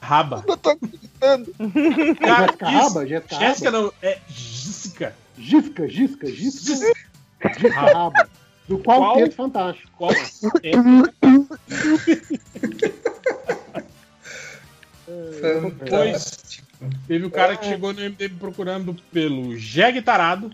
Raba. 0.01 0.43
Eu 0.45 0.57
tô 0.57 0.69
acreditando. 0.71 1.55
Jéssica 1.57 2.69
Raba? 2.69 3.07
Jéssica 3.07 3.39
Jéssica 3.39 3.71
Raba? 3.71 3.83
não, 3.83 3.93
é 4.01 4.19
Jéssica. 4.27 5.15
Gisca, 5.37 5.87
Gisca, 5.87 6.27
Gisca. 6.27 6.75
Gisca 6.75 7.69
Raba. 7.71 8.29
Do 8.67 8.77
qual, 8.77 9.15
Qual? 9.15 9.31
fantástico. 9.31 9.91
Qual 9.97 10.11
teto? 10.61 10.83
Depois 15.79 16.61
teve 17.07 17.25
o 17.25 17.31
cara 17.31 17.57
que 17.57 17.65
chegou 17.65 17.93
no 17.93 18.01
MDM 18.01 18.37
procurando 18.39 18.95
pelo 19.11 19.57
Jeg 19.57 20.01
Tarado. 20.01 20.51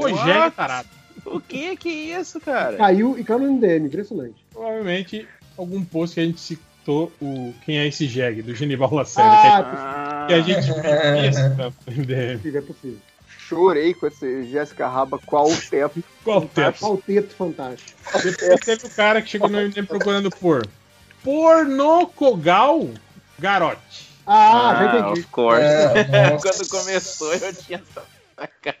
O? 0.00 0.08
Jeg 0.08 0.50
Tarado. 0.52 0.88
O 1.24 1.40
que 1.40 1.66
é 1.66 1.76
que 1.76 1.88
é 2.12 2.20
isso, 2.20 2.40
cara? 2.40 2.76
Caiu 2.76 3.18
e 3.18 3.24
caiu 3.24 3.40
no 3.40 3.52
MDM, 3.52 3.86
impressionante. 3.86 4.44
Provavelmente 4.52 5.26
algum 5.56 5.84
post 5.84 6.14
que 6.14 6.20
a 6.20 6.24
gente 6.24 6.40
citou 6.40 7.12
o 7.20 7.54
quem 7.64 7.78
é 7.78 7.86
esse 7.86 8.06
Jeg, 8.06 8.42
do 8.42 8.54
Genival 8.54 8.92
Lacerda. 8.94 9.30
Ah, 9.30 10.26
que, 10.28 10.34
a, 10.34 10.42
que 10.42 10.50
a 10.50 10.54
gente 10.54 10.68
no 10.68 12.02
MDM. 12.02 12.36
possível, 12.38 12.60
é 12.60 12.64
possível. 12.64 12.98
Chorei 13.52 13.92
com 13.92 14.06
esse 14.06 14.44
Jéssica 14.50 14.88
Raba, 14.88 15.18
qual 15.18 15.46
o 15.46 15.56
teto? 15.56 16.02
Qual 16.24 16.40
teto? 16.42 16.78
Qual 16.80 16.96
teto 16.96 17.34
fantástico? 17.34 18.00
Depois 18.22 18.60
teve 18.60 18.86
o 18.86 18.90
cara 18.90 19.20
que 19.20 19.28
chegou 19.28 19.48
no 19.50 19.58
MDM 19.58 19.84
procurando 19.86 20.30
por 20.30 20.66
Pornocogal 21.22 22.88
Garote. 23.38 24.08
Ah, 24.26 24.74
já 24.78 24.98
entendi. 24.98 25.20
of 25.20 25.28
course. 25.30 25.62
É. 25.64 26.30
Quando 26.40 26.68
começou, 26.68 27.34
eu 27.34 27.54
tinha 27.54 27.82
sacado. 27.94 28.78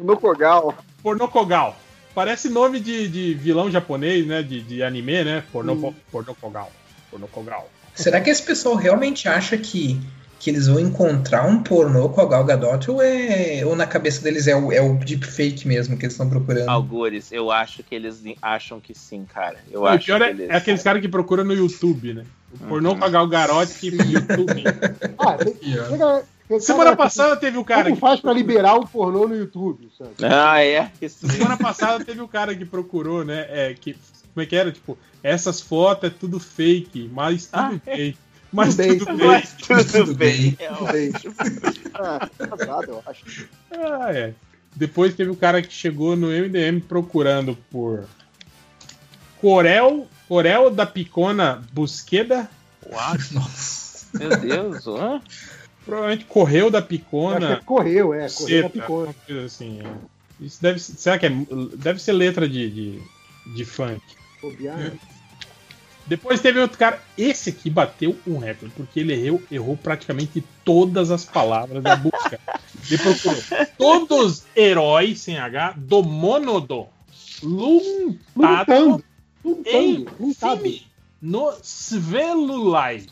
No 0.00 0.16
Kogal. 0.16 0.74
Pornocogal. 1.02 1.76
Parece 2.14 2.48
nome 2.48 2.78
de, 2.78 3.08
de 3.08 3.34
vilão 3.34 3.70
japonês, 3.70 4.24
né? 4.26 4.42
De, 4.42 4.60
de 4.62 4.82
anime, 4.82 5.24
né? 5.24 5.42
Porno, 5.50 5.72
Hum. 5.72 5.94
Pornocogal. 6.12 6.70
Pornocogal. 7.10 7.68
Será 7.94 8.20
que 8.20 8.30
esse 8.30 8.42
pessoal 8.42 8.74
realmente 8.76 9.28
acha 9.28 9.56
que, 9.56 10.00
que 10.38 10.50
eles 10.50 10.66
vão 10.66 10.78
encontrar 10.78 11.46
um 11.46 11.62
pornô 11.62 12.08
com 12.08 12.20
a 12.20 12.26
Gal 12.26 12.44
Gadot 12.44 12.90
ou, 12.90 13.02
é, 13.02 13.62
ou 13.64 13.74
na 13.74 13.86
cabeça 13.86 14.22
deles 14.22 14.46
é 14.46 14.54
o, 14.54 14.72
é 14.72 14.80
o 14.80 14.94
deepfake 14.94 15.66
mesmo 15.66 15.96
que 15.96 16.04
eles 16.04 16.14
estão 16.14 16.28
procurando? 16.28 16.68
Algures, 16.68 17.32
eu 17.32 17.50
acho 17.50 17.82
que 17.82 17.94
eles 17.94 18.22
acham 18.42 18.80
que 18.80 18.94
sim, 18.94 19.24
cara. 19.24 19.56
Eu 19.70 19.82
o 19.82 19.86
acho 19.86 20.04
pior 20.04 20.18
que 20.18 20.24
é, 20.24 20.30
eles... 20.30 20.50
é 20.50 20.56
aqueles 20.56 20.82
caras 20.82 21.00
que 21.00 21.08
procuram 21.08 21.44
no 21.44 21.54
YouTube, 21.54 22.14
né? 22.14 22.24
O 22.52 22.58
pornô 22.68 22.94
com 22.94 23.04
a 23.04 23.08
Gal 23.08 23.26
Garote 23.26 23.74
que 23.74 23.90
no 23.90 24.04
YouTube. 24.04 24.64
Ah, 25.18 25.36
tem, 25.36 26.60
Semana 26.60 26.94
passada 26.94 27.36
teve 27.36 27.56
o 27.56 27.64
cara 27.64 27.84
Como 27.84 27.94
que. 27.94 28.00
faz 28.00 28.20
pra 28.20 28.32
liberar 28.32 28.74
o 28.74 28.86
pornô 28.86 29.26
no 29.26 29.34
YouTube, 29.34 29.88
sabe? 29.96 30.10
Ah, 30.22 30.62
é? 30.62 30.90
Semana 31.08 31.56
passada 31.56 32.04
teve 32.04 32.20
o 32.20 32.28
cara 32.28 32.54
que 32.54 32.66
procurou, 32.66 33.24
né? 33.24 33.46
É, 33.48 33.74
que, 33.74 33.94
como 34.34 34.42
é 34.42 34.46
que 34.46 34.54
era? 34.54 34.70
Tipo, 34.70 34.98
essas 35.22 35.60
fotos 35.60 36.10
é 36.10 36.12
tudo 36.12 36.38
fake, 36.38 37.10
mas 37.12 37.46
tudo 37.46 37.80
bem. 37.86 38.14
Mas 38.54 38.76
Tudo 38.76 38.86
bem. 38.86 38.98
tudo 38.98 39.16
bem. 39.18 39.28
Mas 39.68 39.84
tudo 39.92 40.14
bem. 40.14 40.56
É 40.60 40.68
Tudo 40.68 40.92
bem. 40.92 41.12
Ah, 41.96 42.28
casado, 42.56 42.84
eu 42.90 43.02
acho. 43.06 43.48
Ah, 43.70 44.12
é. 44.12 44.32
Depois 44.74 45.14
teve 45.14 45.30
o 45.30 45.36
cara 45.36 45.62
que 45.62 45.72
chegou 45.72 46.16
no 46.16 46.28
MDM 46.28 46.80
procurando 46.80 47.56
por 47.70 48.04
Corel, 49.40 50.08
Corel 50.28 50.70
da 50.70 50.84
Picona 50.86 51.62
Busqueda. 51.72 52.48
Nossa. 53.32 54.06
Meu 54.18 54.36
Deus, 54.38 54.86
hã? 54.86 55.20
Provavelmente 55.84 56.24
correu 56.24 56.70
da 56.70 56.78
Acho 56.78 56.88
que 56.88 56.98
Picona. 56.98 57.52
é 57.52 57.56
correu, 57.56 58.14
é, 58.14 58.28
correu 58.28 58.62
da 58.62 58.70
picona. 58.70 59.14
assim. 59.44 59.80
é. 59.80 60.44
Isso 60.44 60.60
deve 60.62 60.78
ser, 60.80 60.96
será 60.96 61.18
que 61.18 61.26
é, 61.26 61.30
deve 61.76 62.00
ser 62.00 62.12
letra 62.12 62.48
de, 62.48 62.70
de, 62.70 63.02
de 63.54 63.64
funk. 63.64 64.00
Bobear, 64.40 64.76
né? 64.76 64.92
Depois 66.06 66.40
teve 66.40 66.58
outro 66.60 66.78
cara. 66.78 67.00
Esse 67.16 67.50
aqui 67.50 67.70
bateu 67.70 68.16
um 68.26 68.38
recorde, 68.38 68.74
porque 68.76 69.00
ele 69.00 69.14
errou, 69.14 69.42
errou 69.50 69.76
praticamente 69.76 70.44
todas 70.64 71.10
as 71.10 71.24
palavras 71.24 71.82
da 71.82 71.96
busca. 71.96 72.38
Ele 72.90 72.98
procurou 72.98 73.42
todos 73.78 74.42
heróis 74.54 75.20
sem 75.20 75.38
H 75.38 75.74
do 75.76 76.02
Monodo. 76.02 76.86
Luntado 77.42 79.02
Lutando, 79.44 79.66
em 79.66 80.06
lutado. 80.20 80.56
filme 80.60 80.86
no 81.20 81.52
Svelulai. 81.62 83.06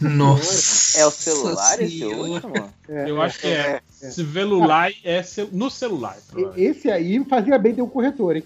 Nossa. 0.00 1.00
É 1.00 1.06
o 1.06 1.10
celular 1.10 1.82
esse 1.82 2.04
último? 2.04 2.54
É, 2.88 3.10
Eu 3.10 3.20
é, 3.20 3.26
acho 3.26 3.40
que 3.40 3.46
é. 3.48 3.80
é. 4.02 4.10
Svelulai 4.10 4.94
é 5.02 5.22
cel- 5.22 5.48
no 5.52 5.68
celular. 5.70 6.16
Esse 6.56 6.90
aí 6.90 7.22
fazia 7.24 7.58
bem 7.58 7.74
ter 7.74 7.82
um 7.82 7.88
corretor, 7.88 8.36
hein? 8.36 8.44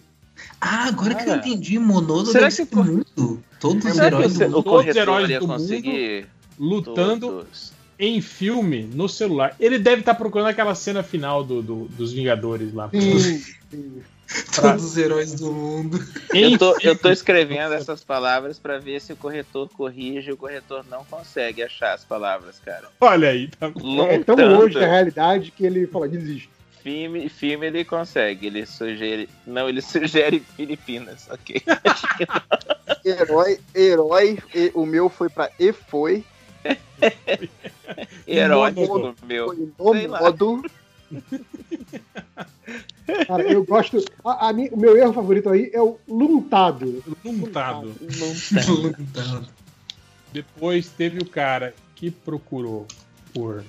Ah, 0.60 0.87
agora 0.89 1.15
que 1.15 1.23
eu 1.23 1.26
Cara, 1.26 1.39
entendi, 1.39 1.78
Monodo 1.78 2.26
será 2.33 2.49
deve 2.49 2.65
que 2.65 2.67
ser 2.67 2.76
muito. 2.76 3.42
Todos 3.58 3.85
os 3.85 3.94
Será 3.94 4.06
heróis 4.06 4.33
do 4.35 4.40
mundo. 4.40 4.53
Todos 4.53 4.56
os 4.58 4.65
corretor 4.65 5.01
heróis 5.03 5.39
do 5.39 5.47
conseguir 5.47 6.26
Lutando 6.58 7.26
todos? 7.28 7.73
em 7.99 8.21
filme 8.21 8.83
no 8.94 9.08
celular. 9.08 9.55
Ele 9.58 9.78
deve 9.78 10.01
estar 10.01 10.15
procurando 10.15 10.49
aquela 10.49 10.74
cena 10.74 11.03
final 11.03 11.42
do, 11.42 11.62
do- 11.62 11.85
dos 11.89 12.12
Vingadores 12.12 12.73
lá. 12.74 12.90
Sim, 12.90 13.39
sim. 13.71 14.03
Todos 14.55 14.85
os 14.85 14.97
heróis 14.97 15.35
do 15.35 15.53
mundo. 15.53 15.99
Eu 16.33 16.56
tô, 16.56 16.76
eu 16.83 16.97
tô 16.97 17.10
escrevendo 17.10 17.74
essas 17.74 18.05
palavras 18.05 18.60
pra 18.60 18.78
ver 18.78 19.01
se 19.01 19.12
o 19.12 19.17
corretor 19.17 19.69
corrige 19.71 20.31
e 20.31 20.33
o 20.33 20.37
corretor 20.37 20.85
não 20.89 21.05
consegue 21.05 21.62
achar 21.65 21.94
as 21.94 22.05
palavras, 22.05 22.60
cara. 22.65 22.89
Olha 23.01 23.31
aí, 23.31 23.49
tá 23.49 23.73
É 24.08 24.19
tão 24.21 24.37
longe 24.37 24.74
da 24.74 24.87
realidade 24.87 25.51
que 25.51 25.67
ele 25.67 25.85
fala, 25.89 26.06
desiste. 26.06 26.49
Filme, 26.83 27.29
filme 27.29 27.67
ele 27.67 27.85
consegue, 27.85 28.47
ele 28.47 28.65
sugere. 28.65 29.29
Não, 29.47 29.69
ele 29.69 29.83
sugere 29.83 30.41
Filipinas, 30.41 31.29
ok. 31.31 31.63
Herói, 33.05 33.61
herói, 33.75 34.39
e- 34.55 34.71
o 34.75 34.87
meu 34.87 35.09
foi 35.09 35.29
pra 35.29 35.51
E 35.59 35.73
foi. 35.73 36.25
Erótico, 38.27 39.15
meu. 39.27 39.47
Foi 39.77 40.07
no 40.07 40.19
modo. 40.19 40.63
Cara, 43.27 43.43
eu 43.43 43.65
gosto. 43.65 43.99
A, 44.25 44.49
a 44.49 44.51
o 44.53 44.79
meu 44.79 44.97
erro 44.97 45.13
favorito 45.13 45.49
aí 45.49 45.71
é 45.73 45.81
o 45.81 45.99
luntado. 46.09 47.03
Luntado. 47.25 47.95
Lutando. 48.69 49.49
Depois 50.33 50.89
teve 50.89 51.19
o 51.19 51.27
cara 51.27 51.75
que 51.97 52.11
procurou 52.11 52.87
por. 53.35 53.65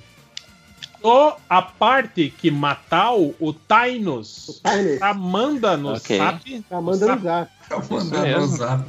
Só 1.02 1.40
a 1.50 1.62
parte 1.62 2.30
que 2.38 2.52
matou 2.52 3.36
o 3.40 3.52
Tainos. 3.54 4.50
O 4.50 4.54
Tainos. 4.62 5.02
Amanda 5.02 5.76
no 5.76 5.94
Ok. 5.96 6.18
SAP. 6.18 6.64
Tá 6.70 6.80
mandando 6.82 7.24
zap. 7.24 7.52
Tá 7.68 7.80
mesmo. 7.80 8.40
no 8.42 8.48
zap. 8.58 8.86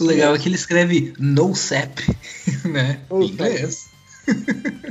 O 0.00 0.04
legal 0.04 0.34
é 0.34 0.38
que 0.38 0.48
ele 0.48 0.54
escreve 0.56 1.14
no 1.18 1.54
sap, 1.54 1.98
né? 2.64 3.00
No 3.10 3.22
Em 3.22 3.28
inglês. 3.28 3.90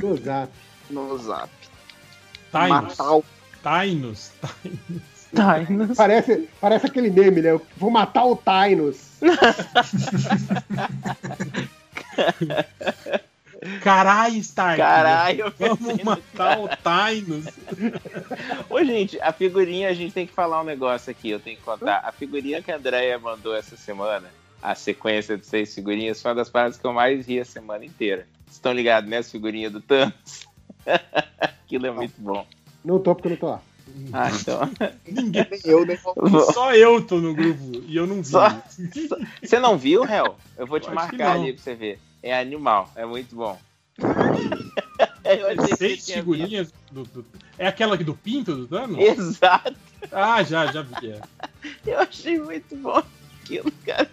No 0.02 0.16
zap. 0.16 0.52
No 0.90 1.18
zap. 1.18 1.50
Tainos. 2.50 2.80
Matar 2.98 3.12
o- 3.16 3.24
Tainos. 3.62 4.30
Tainos. 5.34 5.96
Parece, 5.96 6.48
parece 6.60 6.86
aquele 6.86 7.10
meme, 7.10 7.42
né? 7.42 7.50
Eu 7.50 7.60
vou 7.76 7.90
matar 7.90 8.24
o 8.24 8.34
Tainos. 8.36 8.96
Caralho, 13.82 14.36
Stark. 14.38 14.76
Caralho, 14.76 15.52
eu 15.58 15.76
Vamos 15.76 16.02
matar 16.04 16.60
o 16.60 16.68
Tainos. 16.68 17.46
Ô, 18.70 18.82
gente, 18.84 19.20
a 19.20 19.32
figurinha, 19.32 19.88
a 19.88 19.94
gente 19.94 20.12
tem 20.12 20.26
que 20.26 20.32
falar 20.32 20.60
um 20.60 20.64
negócio 20.64 21.10
aqui, 21.10 21.30
eu 21.30 21.40
tenho 21.40 21.56
que 21.56 21.62
contar. 21.62 22.02
A 22.04 22.12
figurinha 22.12 22.62
que 22.62 22.70
a 22.70 22.76
Andrea 22.76 23.18
mandou 23.18 23.56
essa 23.56 23.76
semana, 23.76 24.28
a 24.62 24.74
sequência 24.74 25.36
de 25.36 25.44
seis 25.44 25.74
figurinhas, 25.74 26.22
foi 26.22 26.30
uma 26.30 26.36
das 26.36 26.48
paradas 26.48 26.76
que 26.76 26.86
eu 26.86 26.92
mais 26.92 27.26
ri 27.26 27.40
a 27.40 27.44
semana 27.44 27.84
inteira. 27.84 28.26
Vocês 28.44 28.56
estão 28.56 28.72
ligados 28.72 29.10
nessa 29.10 29.30
figurinha 29.30 29.68
do 29.68 29.80
Thanos? 29.80 30.46
Aquilo 31.40 31.86
é 31.86 31.90
muito 31.90 32.14
bom. 32.18 32.46
Não 32.84 33.00
tô 33.00 33.14
porque 33.14 33.28
eu 33.28 33.30
não 33.32 33.38
tô 33.38 33.46
lá. 33.46 33.62
Ah, 34.12 34.30
então. 34.30 34.60
Ninguém. 35.06 35.46
Nem 35.50 35.60
eu, 35.64 35.84
nem 35.84 35.98
Só 36.52 36.72
eu 36.74 37.02
tô 37.04 37.18
no 37.18 37.34
grupo 37.34 37.82
e 37.86 37.96
eu 37.96 38.06
não 38.06 38.16
vi. 38.22 38.28
Só- 38.28 38.62
Você 39.42 39.58
não 39.58 39.76
viu, 39.76 40.04
Hel? 40.04 40.36
Eu 40.56 40.66
vou 40.66 40.78
te 40.78 40.84
Eu 40.84 40.90
que 40.90 40.94
marcar 40.94 41.32
ali 41.32 41.52
pra 41.52 41.62
você 41.62 41.74
ver. 41.74 41.98
É 42.22 42.38
animal, 42.38 42.90
é 42.96 43.04
muito 43.06 43.34
bom. 43.34 43.58
Eu 45.24 45.46
achei 45.48 45.56
que 45.68 45.76
Seis 45.76 46.10
figurinhas 46.10 46.72
do, 46.90 47.04
do- 47.04 47.24
É 47.58 47.66
aquela 47.66 47.94
aqui 47.94 48.04
do 48.04 48.14
Pinto 48.14 48.54
do 48.54 48.66
Thanos? 48.66 48.98
Exato. 48.98 49.76
Ah, 50.10 50.42
já, 50.42 50.66
já 50.72 50.82
vi. 50.82 51.10
é. 51.10 51.20
Eu 51.86 52.00
achei 52.00 52.38
muito 52.38 52.74
bom 52.76 53.02
aquilo, 53.42 53.70
cara. 53.84 54.08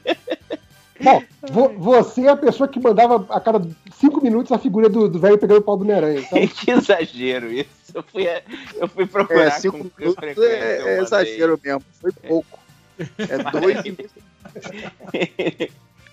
Bom, 1.01 1.23
vo- 1.49 1.73
você 1.77 2.21
é 2.25 2.29
a 2.29 2.35
pessoa 2.37 2.67
que 2.67 2.79
mandava 2.79 3.25
a 3.33 3.39
cada 3.39 3.61
cinco 3.99 4.21
minutos 4.21 4.51
a 4.51 4.57
figura 4.57 4.89
do 4.89 5.07
do 5.07 5.19
velho 5.19 5.37
pegando 5.37 5.59
o 5.59 5.63
pau 5.63 5.77
do 5.77 5.83
Homem-Aranha. 5.83 6.19
Então, 6.21 6.39
Que 6.47 6.71
exagero 6.71 7.51
isso. 7.51 7.69
Eu 7.93 8.03
fui, 8.03 8.25
eu 8.75 8.87
fui 8.87 9.05
procurar 9.05 9.45
É, 9.47 9.51
cinco 9.51 9.77
com 9.77 9.83
minutos 9.97 10.15
frequência 10.15 10.49
é, 10.55 10.97
é 10.97 11.01
exagero 11.01 11.59
mesmo. 11.63 11.83
Foi 12.01 12.11
pouco. 12.11 12.59
É 12.99 13.59
dois 13.59 13.83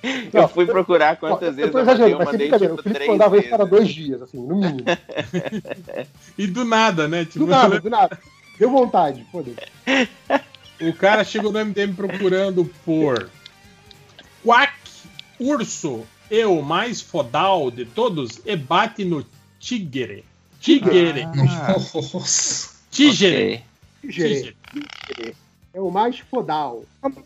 e 0.02 0.30
Eu 0.32 0.48
fui 0.48 0.66
procurar 0.66 1.16
quantas 1.16 1.56
eu 1.56 1.70
vezes 1.70 2.00
eu 2.00 2.08
eu 2.08 2.18
mandei 2.18 2.50
tipo 2.50 2.74
O 2.74 2.82
Felipe 2.82 3.06
mandava 3.06 3.36
isso 3.36 3.42
vezes. 3.44 3.50
cada 3.50 3.64
dois 3.64 3.88
dias, 3.88 4.22
assim, 4.22 4.38
no 4.38 4.56
mínimo. 4.56 4.84
E 6.36 6.46
do 6.46 6.64
nada, 6.64 7.06
né? 7.06 7.24
Tipo, 7.24 7.40
Do 7.40 7.46
nada, 7.46 7.80
do 7.80 7.90
nada. 7.90 8.18
Deu 8.58 8.70
vontade, 8.70 9.24
foda-se. 9.30 9.56
O 10.80 10.92
cara 10.92 11.22
chegou 11.22 11.52
no 11.52 11.64
MDM 11.64 11.94
procurando 11.94 12.64
por 12.84 13.30
Quack 14.42 14.72
Urso, 15.38 16.04
eu 16.28 16.60
mais 16.60 17.00
fodal 17.00 17.70
de 17.70 17.84
todos, 17.84 18.40
e 18.44 18.56
bate 18.56 19.04
no 19.04 19.24
Tigre. 19.60 20.24
Tigre. 20.60 21.24
Nossa. 21.26 22.70
Tigre. 22.90 23.62
Tigre. 24.00 24.56
É 25.74 25.80
o 25.80 25.90
mais 25.90 26.18
fodal. 26.18 26.82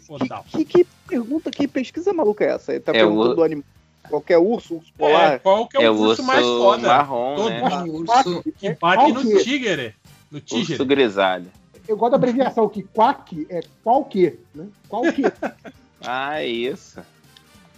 Fodal. 0.06 0.44
Que, 0.48 0.64
que 0.64 0.86
pergunta, 1.08 1.50
que 1.50 1.66
pesquisa 1.66 2.12
maluca 2.12 2.44
é 2.44 2.48
essa? 2.54 2.72
Ele 2.72 2.80
tá 2.80 2.92
É 2.92 2.94
perguntando 3.00 3.30
o- 3.32 3.34
do 3.36 3.42
animal. 3.44 3.64
Qualquer 4.08 4.38
urso, 4.38 4.76
urso 4.76 4.92
polar. 4.96 5.32
É, 5.32 5.38
qual 5.40 5.66
que 5.66 5.76
é, 5.76 5.82
É 5.82 5.90
o 5.90 5.94
urso 5.94 6.08
urso 6.10 6.22
mais 6.22 6.46
foda? 6.46 6.86
marrom, 6.86 7.34
Todo 7.34 7.50
né? 7.50 7.60
O 7.88 7.96
urso. 8.02 8.42
que 8.56 8.70
bate 8.74 8.78
Qual 8.78 9.08
no 9.14 9.20
que 9.20 9.32
é? 9.32 9.42
Tigre. 9.42 9.94
No 10.30 10.40
Tigre. 10.40 10.72
Urso 10.74 10.84
grisalho. 10.84 11.46
Eu 11.88 11.96
gosto 11.96 12.12
da 12.12 12.16
abreviação, 12.16 12.68
que 12.68 12.82
quack 12.84 13.46
é 13.50 13.60
qual 13.82 14.04
que, 14.04 14.38
né? 14.54 14.66
Qual 14.88 15.02
que. 15.12 15.22
Ah, 16.08 16.40
é 16.40 16.46
isso. 16.46 17.00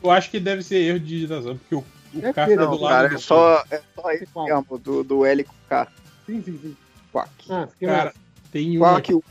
Eu 0.02 0.10
acho 0.10 0.30
que 0.30 0.38
deve 0.38 0.62
ser 0.62 0.76
erro 0.80 1.00
de 1.00 1.06
digitação, 1.06 1.56
porque 1.56 1.74
o, 1.74 1.84
o 2.14 2.34
cara 2.34 2.48
ser, 2.50 2.56
tá 2.58 2.64
do 2.66 2.76
lado 2.78 2.80
cara, 2.94 3.08
do 3.08 3.14
é 3.14 3.18
só, 3.18 3.64
é 3.70 3.80
só 3.94 4.10
esse 4.10 4.26
mesmo, 4.36 4.78
do, 4.78 5.02
do 5.04 5.24
L 5.24 5.44
com 5.44 5.54
K. 5.68 5.88
Sim, 6.26 6.42
sim, 6.42 6.58
sim. 6.60 6.76
Quack. 7.10 7.30
Ah, 7.48 7.68
que 7.78 7.86
Cara, 7.86 8.12
tem 8.52 8.76
um, 8.76 8.80
Quack, 8.80 8.98
aqui, 8.98 9.14
o- 9.14 9.24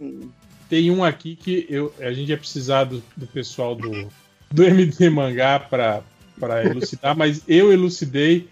hum, 0.00 0.28
tem 0.68 0.90
um 0.90 1.02
aqui 1.04 1.36
que 1.36 1.66
eu, 1.68 1.92
a 2.00 2.12
gente 2.12 2.28
ia 2.30 2.38
precisar 2.38 2.84
do, 2.84 3.02
do 3.16 3.26
pessoal 3.26 3.74
do, 3.74 4.08
do 4.50 4.64
MD 4.64 5.10
Mangá 5.10 5.58
pra, 5.60 6.02
pra 6.38 6.64
elucidar, 6.64 7.16
mas 7.16 7.42
eu 7.48 7.72
elucidei 7.72 8.48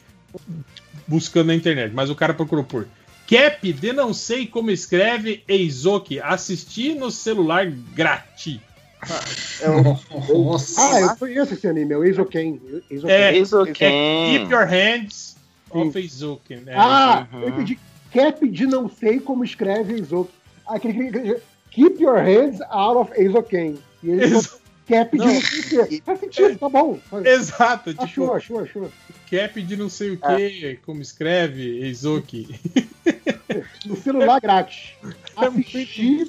buscando 1.07 1.49
na 1.49 1.55
internet. 1.55 1.93
Mas 1.95 2.11
o 2.11 2.15
cara 2.15 2.35
procurou 2.35 2.65
por 2.65 2.87
Cap 3.28 3.73
de 3.73 3.93
não 3.93 4.12
sei 4.12 4.47
como 4.47 4.71
escreve 4.71 5.43
Eizoki, 5.49 6.21
assistir 6.21 6.95
no 6.95 7.11
celular 7.11 7.67
grátis. 7.71 8.61
é 9.61 9.71
o- 9.71 10.45
Nossa. 10.45 10.81
Ah, 10.81 11.01
eu 11.01 11.17
conheço 11.17 11.55
esse 11.55 11.67
anime, 11.67 11.93
é 11.95 11.97
o 11.97 12.05
Eizoken. 12.05 12.61
Eizoken. 12.91 13.11
É, 13.17 13.35
Eizoken. 13.35 13.75
é 13.89 14.39
Keep 14.39 14.53
Your 14.53 14.67
Hands 14.67 15.37
off 15.71 15.99
Eizoki. 15.99 16.57
Né? 16.57 16.75
Ah, 16.77 17.27
Uhum. 17.33 17.43
eu 17.43 17.49
entendi. 17.51 17.78
Cap 18.12 18.47
de 18.49 18.67
não 18.67 18.89
sei 18.91 19.19
como 19.19 19.43
escreve 19.45 19.95
Eizoken. 19.95 20.35
Ah, 20.67 20.77
aquele, 20.77 21.09
aquele- 21.09 21.37
Keep 21.72 22.01
your 22.01 22.19
hands 22.19 22.60
out 22.71 22.97
of 22.99 23.12
Eizoken. 23.21 23.78
E 24.03 24.10
ele 24.10 24.24
Ex- 24.24 24.60
Cap 24.87 25.17
de 25.17 25.24
Não. 25.24 25.40
sei 25.40 25.78
o 25.81 25.87
quê. 25.87 26.03
Faz 26.05 26.21
sentido, 26.21 26.58
tá 26.58 26.69
bom. 26.69 26.99
Exato, 27.24 27.90
tipo, 27.92 28.03
Achou, 28.05 28.35
achou, 28.35 28.60
achou. 28.60 28.92
Cap 29.31 29.62
de 29.62 29.76
não 29.76 29.88
sei 29.88 30.10
o 30.10 30.19
que, 30.19 30.78
como 30.85 31.01
escreve 31.01 31.83
Eizoki. 31.85 32.49
No 33.85 33.97
celular 33.97 34.40
grátis. 34.40 34.92
Assistir 35.37 36.26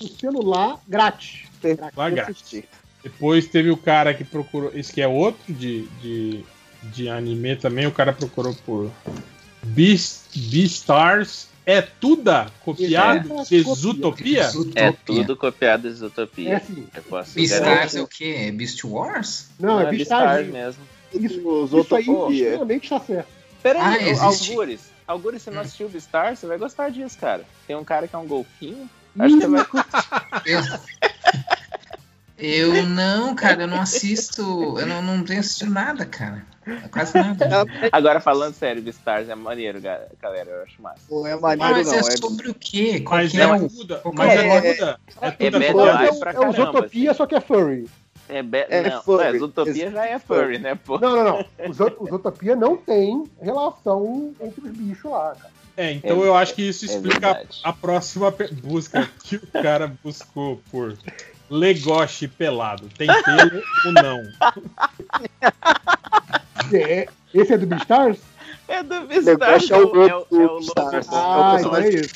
no 0.00 0.08
celular 0.08 0.80
grátis. 0.88 1.42
Grátis. 1.62 2.62
Depois 3.02 3.46
teve 3.46 3.70
o 3.70 3.76
cara 3.76 4.14
que 4.14 4.24
procurou. 4.24 4.70
Esse 4.74 4.92
que 4.92 5.02
é 5.02 5.08
outro 5.08 5.52
de, 5.52 5.86
de, 6.00 6.44
de 6.84 7.08
anime 7.08 7.56
também. 7.56 7.86
O 7.86 7.92
cara 7.92 8.12
procurou 8.12 8.54
por 8.64 8.90
Beast, 9.62 10.22
Beastars. 10.50 11.48
É 11.64 11.80
tudo 11.80 12.30
copiado 12.64 13.40
É. 13.40 13.44
de 13.44 13.62
Zootopia? 13.62 14.50
É 14.74 14.90
tudo 14.92 15.36
copiado 15.36 15.88
de 15.88 15.94
Zootopia. 15.94 16.54
É 16.56 16.60
sim. 16.60 16.86
Eu 16.94 17.02
posso 17.04 17.34
Beastars 17.34 17.94
é 17.94 18.00
o 18.02 18.06
quê? 18.08 18.34
É 18.48 18.50
Beast 18.50 18.82
Wars? 18.84 19.48
Não, 19.60 19.80
é 19.80 19.88
Beastars. 19.90 20.48
mesmo. 20.48 20.82
Isso, 21.14 21.46
Os 21.48 21.72
isso 21.86 21.94
aí 21.94 22.02
extremamente 22.02 22.84
está 22.84 22.98
certo. 23.00 23.28
Peraí, 23.62 24.10
Ah. 24.18 24.24
Algures. 24.24 24.80
Algures, 25.06 25.42
você 25.42 25.50
não 25.50 25.60
assistiu 25.60 25.88
Beastars, 25.88 26.38
você 26.38 26.46
vai 26.46 26.58
gostar 26.58 26.88
disso, 26.88 27.16
cara. 27.18 27.44
Tem 27.66 27.76
um 27.76 27.84
cara 27.84 28.08
que 28.08 28.14
é 28.16 28.18
um 28.18 28.26
golfinho. 28.26 28.88
Acho 29.18 29.34
que 29.36 29.40
você 29.42 29.48
vai 29.48 29.64
curtir. 29.66 30.08
Eu... 30.46 30.62
eu 32.38 32.86
não, 32.86 33.34
cara, 33.34 33.62
eu 33.62 33.66
não 33.68 33.80
assisto. 33.80 34.42
Eu 34.78 34.86
não, 34.86 35.00
não 35.02 35.22
tenho 35.22 35.40
assistido 35.40 35.70
nada, 35.70 36.04
cara. 36.06 36.44
Quase 36.90 37.14
nada. 37.18 37.64
Agora, 37.92 38.20
falando 38.20 38.54
sério, 38.54 38.80
Beastars 38.82 39.28
é 39.28 39.34
maneiro, 39.34 39.80
ga- 39.80 40.06
galera. 40.20 40.50
Eu 40.50 40.62
acho 40.62 40.80
massa. 40.80 41.00
Não 41.10 41.26
é 41.26 41.36
maneiro, 41.38 41.74
mas 41.74 41.86
não. 41.86 41.94
é 41.94 41.98
É, 41.98 42.16
sobre 42.16 42.50
o 42.50 42.54
quê? 42.54 43.00
Qual 43.00 43.20
Mas 43.20 43.30
que 43.32 43.40
é 43.40 43.42
é 43.42 43.46
que 43.46 43.50
Mas 43.52 43.62
é 43.62 43.66
é 43.66 43.68
tudo. 43.68 43.94
É 43.94 43.98
É 43.98 45.48
É. 46.48 46.52
Zootopia, 46.52 47.10
assim. 47.10 47.18
só 47.18 47.26
que 47.26 47.34
é 47.34 47.40
furry. 47.40 47.88
É, 48.28 48.42
be... 48.42 48.58
É 48.68 48.88
não, 48.90 49.02
furry. 49.02 49.24
é, 49.24 49.38
Zootopia 49.38 49.90
já 49.90 50.06
é 50.06 50.18
furry, 50.18 50.58
né, 50.58 50.74
pô? 50.74 50.98
Não, 50.98 51.16
não, 51.16 51.24
não. 51.24 51.68
O 51.68 51.72
Zo- 51.72 51.96
o 51.98 52.06
Zootopia 52.08 52.54
não 52.56 52.76
tem 52.76 53.24
relação 53.40 54.32
entre 54.40 54.60
os 54.68 54.70
bichos 54.76 55.10
lá, 55.10 55.34
cara. 55.38 55.52
É, 55.76 55.90
então 55.92 56.22
É- 56.22 56.26
eu 56.28 56.34
acho 56.36 56.54
que 56.54 56.62
isso 56.62 56.84
é 56.84 56.88
explica 56.88 57.30
a, 57.30 57.32
verdade. 57.32 57.60
a 57.64 57.72
próxima 57.72 58.32
busca 58.62 59.08
que 59.24 59.36
o 59.36 59.46
cara 59.46 59.92
buscou 60.04 60.60
por 60.70 60.96
Legoshi 61.52 62.26
pelado. 62.28 62.88
Tem 62.96 63.06
pelo 63.06 63.62
ou 63.86 63.92
não? 63.92 64.22
É, 66.72 67.06
esse 67.34 67.52
é 67.52 67.58
do 67.58 67.66
Beastars? 67.66 68.18
É 68.66 68.82
do 68.82 69.06
Negócio 69.06 69.36
Beastars. 69.36 69.70
é 69.70 69.76
o 69.76 70.06
É 70.06 70.06
o, 70.06 70.08
é 70.08 70.14
o, 70.14 70.42
é 70.42 70.46
o 70.46 70.58
lobo. 70.58 70.72
Ah, 71.12 71.56
então 71.58 71.76
é 71.76 71.88
isso. 71.90 72.14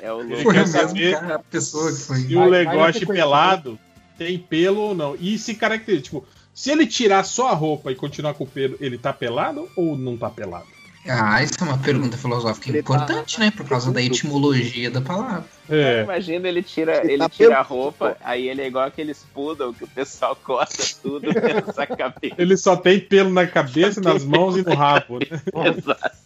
É 0.00 0.12
o 0.12 0.18
lobo. 0.18 0.36
Foi 0.42 0.54
o 0.54 0.68
mesmo 0.68 1.10
cara, 1.12 1.34
a 1.34 1.38
pessoa 1.40 1.90
que 1.90 1.98
foi. 1.98 2.20
se 2.20 2.36
o 2.36 2.44
Legoshi 2.46 3.06
pelado 3.06 3.78
tem 4.16 4.38
pelo 4.38 4.80
ou 4.80 4.94
não. 4.94 5.16
E 5.18 5.38
se 5.38 5.54
caracteriza, 5.54 6.04
tipo, 6.04 6.26
se 6.54 6.70
ele 6.70 6.86
tirar 6.86 7.24
só 7.24 7.48
a 7.48 7.54
roupa 7.54 7.90
e 7.90 7.96
continuar 7.96 8.34
com 8.34 8.44
o 8.44 8.46
pelo, 8.46 8.76
ele 8.80 8.96
tá 8.96 9.12
pelado 9.12 9.68
ou 9.76 9.96
não 9.96 10.16
tá 10.16 10.30
pelado? 10.30 10.75
Ah, 11.08 11.42
isso 11.42 11.54
é 11.60 11.62
uma 11.64 11.78
pergunta 11.78 12.16
filosófica 12.16 12.68
Ele 12.68 12.82
tá- 12.82 12.94
importante, 12.94 13.38
né? 13.40 13.50
Por 13.50 13.66
causa 13.68 13.92
da 13.92 14.02
etimologia 14.02 14.90
da 14.90 15.00
palavra. 15.00 15.44
É. 15.68 16.02
Imagina 16.02 16.48
ele 16.48 16.62
tira, 16.62 16.98
Ele 17.02 17.12
ele 17.14 17.18
tá 17.18 17.28
tira 17.28 17.58
a 17.60 17.64
pelo- 17.64 17.80
roupa, 17.80 18.16
aí 18.22 18.48
ele 18.48 18.62
é 18.62 18.66
igual 18.66 18.84
aqueles 18.86 19.24
poodle 19.34 19.72
que 19.74 19.84
o 19.84 19.88
pessoal 19.88 20.34
corta 20.36 20.82
tudo 21.02 21.26
nessa 21.32 21.86
cabeça. 21.86 22.34
Ele 22.38 22.56
só 22.56 22.76
tem 22.76 22.98
pelo 23.00 23.30
na 23.30 23.46
cabeça, 23.46 24.00
nas 24.00 24.24
mãos 24.24 24.56
e 24.56 24.62
no 24.62 24.74
rabo. 24.74 25.18
Né? 25.18 25.40
Exato. 25.76 26.16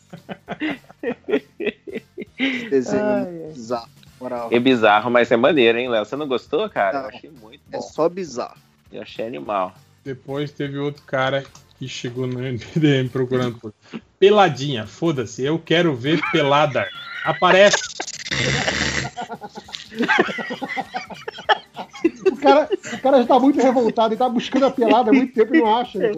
desenho 2.70 3.48
bizarro. 3.52 3.88
Moral. 4.20 4.48
É 4.52 4.58
bizarro, 4.58 5.10
mas 5.10 5.30
é 5.30 5.36
maneiro, 5.36 5.78
hein, 5.78 5.88
Léo? 5.88 6.04
Você 6.04 6.14
não 6.16 6.28
gostou, 6.28 6.68
cara? 6.68 6.98
Eu 6.98 7.02
Não. 7.02 7.08
achei 7.08 7.30
muito 7.30 7.62
É 7.72 7.76
bom. 7.76 7.82
só 7.82 8.08
bizarro. 8.08 8.56
Eu 8.92 9.00
achei 9.02 9.26
animal. 9.26 9.74
Depois 10.04 10.50
teve 10.52 10.76
outro 10.78 11.02
cara 11.04 11.44
que 11.78 11.88
chegou 11.88 12.26
no 12.26 12.38
MDM 12.38 13.08
procurando 13.10 13.56
por 13.58 13.72
peladinha. 14.20 14.86
Foda-se, 14.86 15.42
eu 15.42 15.58
quero 15.58 15.96
ver 15.96 16.20
pelada. 16.30 16.86
Aparece. 17.24 17.78
O 22.26 22.36
cara, 22.36 22.68
o 22.92 22.98
cara 23.00 23.22
já 23.22 23.26
tá 23.26 23.40
muito 23.40 23.60
revoltado, 23.60 24.14
ele 24.14 24.18
tá 24.18 24.28
buscando 24.28 24.66
a 24.66 24.70
pelada 24.70 25.10
há 25.10 25.12
muito 25.12 25.34
tempo 25.34 25.54
e 25.54 25.58
não 25.60 25.76
acha. 25.76 25.98
né, 25.98 26.12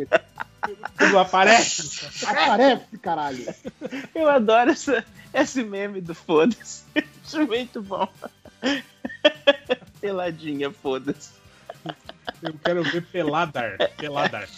aparece. 1.18 2.06
Aparece, 2.26 2.99
caralho. 3.01 3.54
Eu 4.15 4.28
adoro 4.28 4.70
essa, 4.70 5.04
esse 5.33 5.62
meme 5.62 6.01
do 6.01 6.15
foda-se. 6.15 6.83
Acho 7.24 7.47
muito 7.47 7.81
bom. 7.81 8.06
Peladinha, 10.01 10.70
foda-se. 10.70 11.31
Eu 12.42 12.54
quero 12.65 12.83
ver 12.83 13.02
peladar. 13.06 13.76
Peladar. 13.97 14.49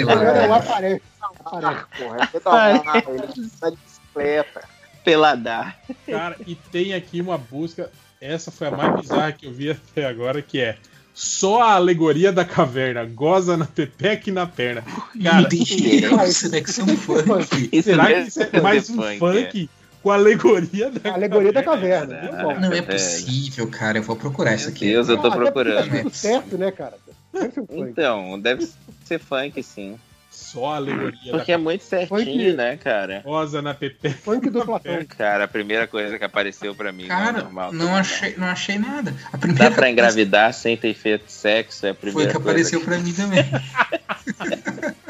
Agora 0.00 0.46
não 0.46 0.54
aparece. 0.54 1.11
Aparece. 1.44 1.84
Porra, 1.98 2.16
é 2.22 2.26
pedalar, 2.26 3.04
ele 3.08 3.50
tá 3.60 3.70
de 3.70 3.76
bicicleta. 3.76 4.60
Peladar. 5.04 5.78
Cara, 6.06 6.36
e 6.46 6.54
tem 6.54 6.94
aqui 6.94 7.20
uma 7.20 7.36
busca. 7.36 7.90
Essa 8.20 8.50
foi 8.52 8.68
a 8.68 8.70
mais 8.70 9.00
bizarra 9.00 9.32
que 9.32 9.46
eu 9.46 9.52
vi 9.52 9.70
até 9.70 10.06
agora, 10.06 10.40
que 10.40 10.60
é 10.60 10.76
só 11.12 11.60
a 11.62 11.72
alegoria 11.74 12.32
da 12.32 12.44
caverna. 12.44 13.04
Goza 13.04 13.56
na 13.56 13.66
pepeca 13.66 14.30
e 14.30 14.32
na 14.32 14.46
perna. 14.46 14.82
Cara, 15.22 15.48
Deus, 15.48 16.42
né, 16.44 16.60
que 16.60 16.72
são 16.72 16.86
funk. 16.96 17.82
será 17.82 18.06
que 18.06 18.28
isso 18.28 18.42
é 18.42 18.60
mais 18.60 18.88
um 18.90 18.94
funk, 18.96 19.18
funk 19.18 19.70
com 20.02 20.10
a 20.10 20.14
alegoria 20.14 20.90
da 20.90 21.10
A 21.10 21.14
alegoria 21.14 21.52
da 21.52 21.62
caverna. 21.62 22.30
Bom. 22.42 22.60
Não 22.60 22.72
é 22.72 22.82
possível, 22.82 23.68
cara. 23.68 23.98
Eu 23.98 24.02
vou 24.02 24.16
procurar 24.16 24.54
isso 24.54 24.68
aqui. 24.68 24.86
Deus, 24.86 25.08
eu 25.08 25.18
tô 25.18 25.28
Ah, 25.28 25.36
procurando. 25.36 26.04
Tá 26.04 26.10
certo, 26.10 26.56
né, 26.58 26.70
cara? 26.70 26.96
Deve 27.32 27.52
ser 27.52 27.60
um 27.60 27.66
funk. 27.66 27.90
Então, 27.90 28.40
deve 28.40 28.68
ser 29.04 29.18
funk, 29.18 29.62
sim. 29.62 29.98
Só 30.42 30.72
a 30.72 30.76
alegoria 30.76 31.30
Porque 31.30 31.52
é 31.52 31.56
muito 31.56 31.82
certinho, 31.84 32.18
Funk- 32.18 32.52
né, 32.56 32.76
cara? 32.76 33.20
Goza 33.24 33.62
na 33.62 33.72
pepeca. 33.72 34.18
Funk 34.22 34.50
do 34.50 34.62
Platão. 34.66 35.04
Cara, 35.16 35.44
a 35.44 35.48
primeira 35.48 35.86
coisa 35.86 36.18
que 36.18 36.24
apareceu 36.24 36.74
pra 36.74 36.92
mim 36.92 37.06
não 37.06 37.14
é 37.16 37.24
Cara, 37.24 37.42
normal. 37.42 37.72
não 37.72 37.94
achei, 37.94 38.34
não 38.36 38.46
achei 38.48 38.78
nada. 38.78 39.14
A 39.28 39.30
Dá 39.32 39.38
primeira 39.38 39.70
pra 39.74 39.88
engravidar 39.90 40.52
sem 40.52 40.76
ter 40.76 40.92
feito 40.94 41.30
sexo, 41.30 41.86
é 41.86 41.90
a 41.90 41.94
foi 41.94 42.00
primeira 42.10 42.32
que 42.32 42.38
coisa. 42.38 42.50
apareceu 42.50 42.80
pra 42.82 42.98
mim 42.98 43.12
também. 43.12 43.44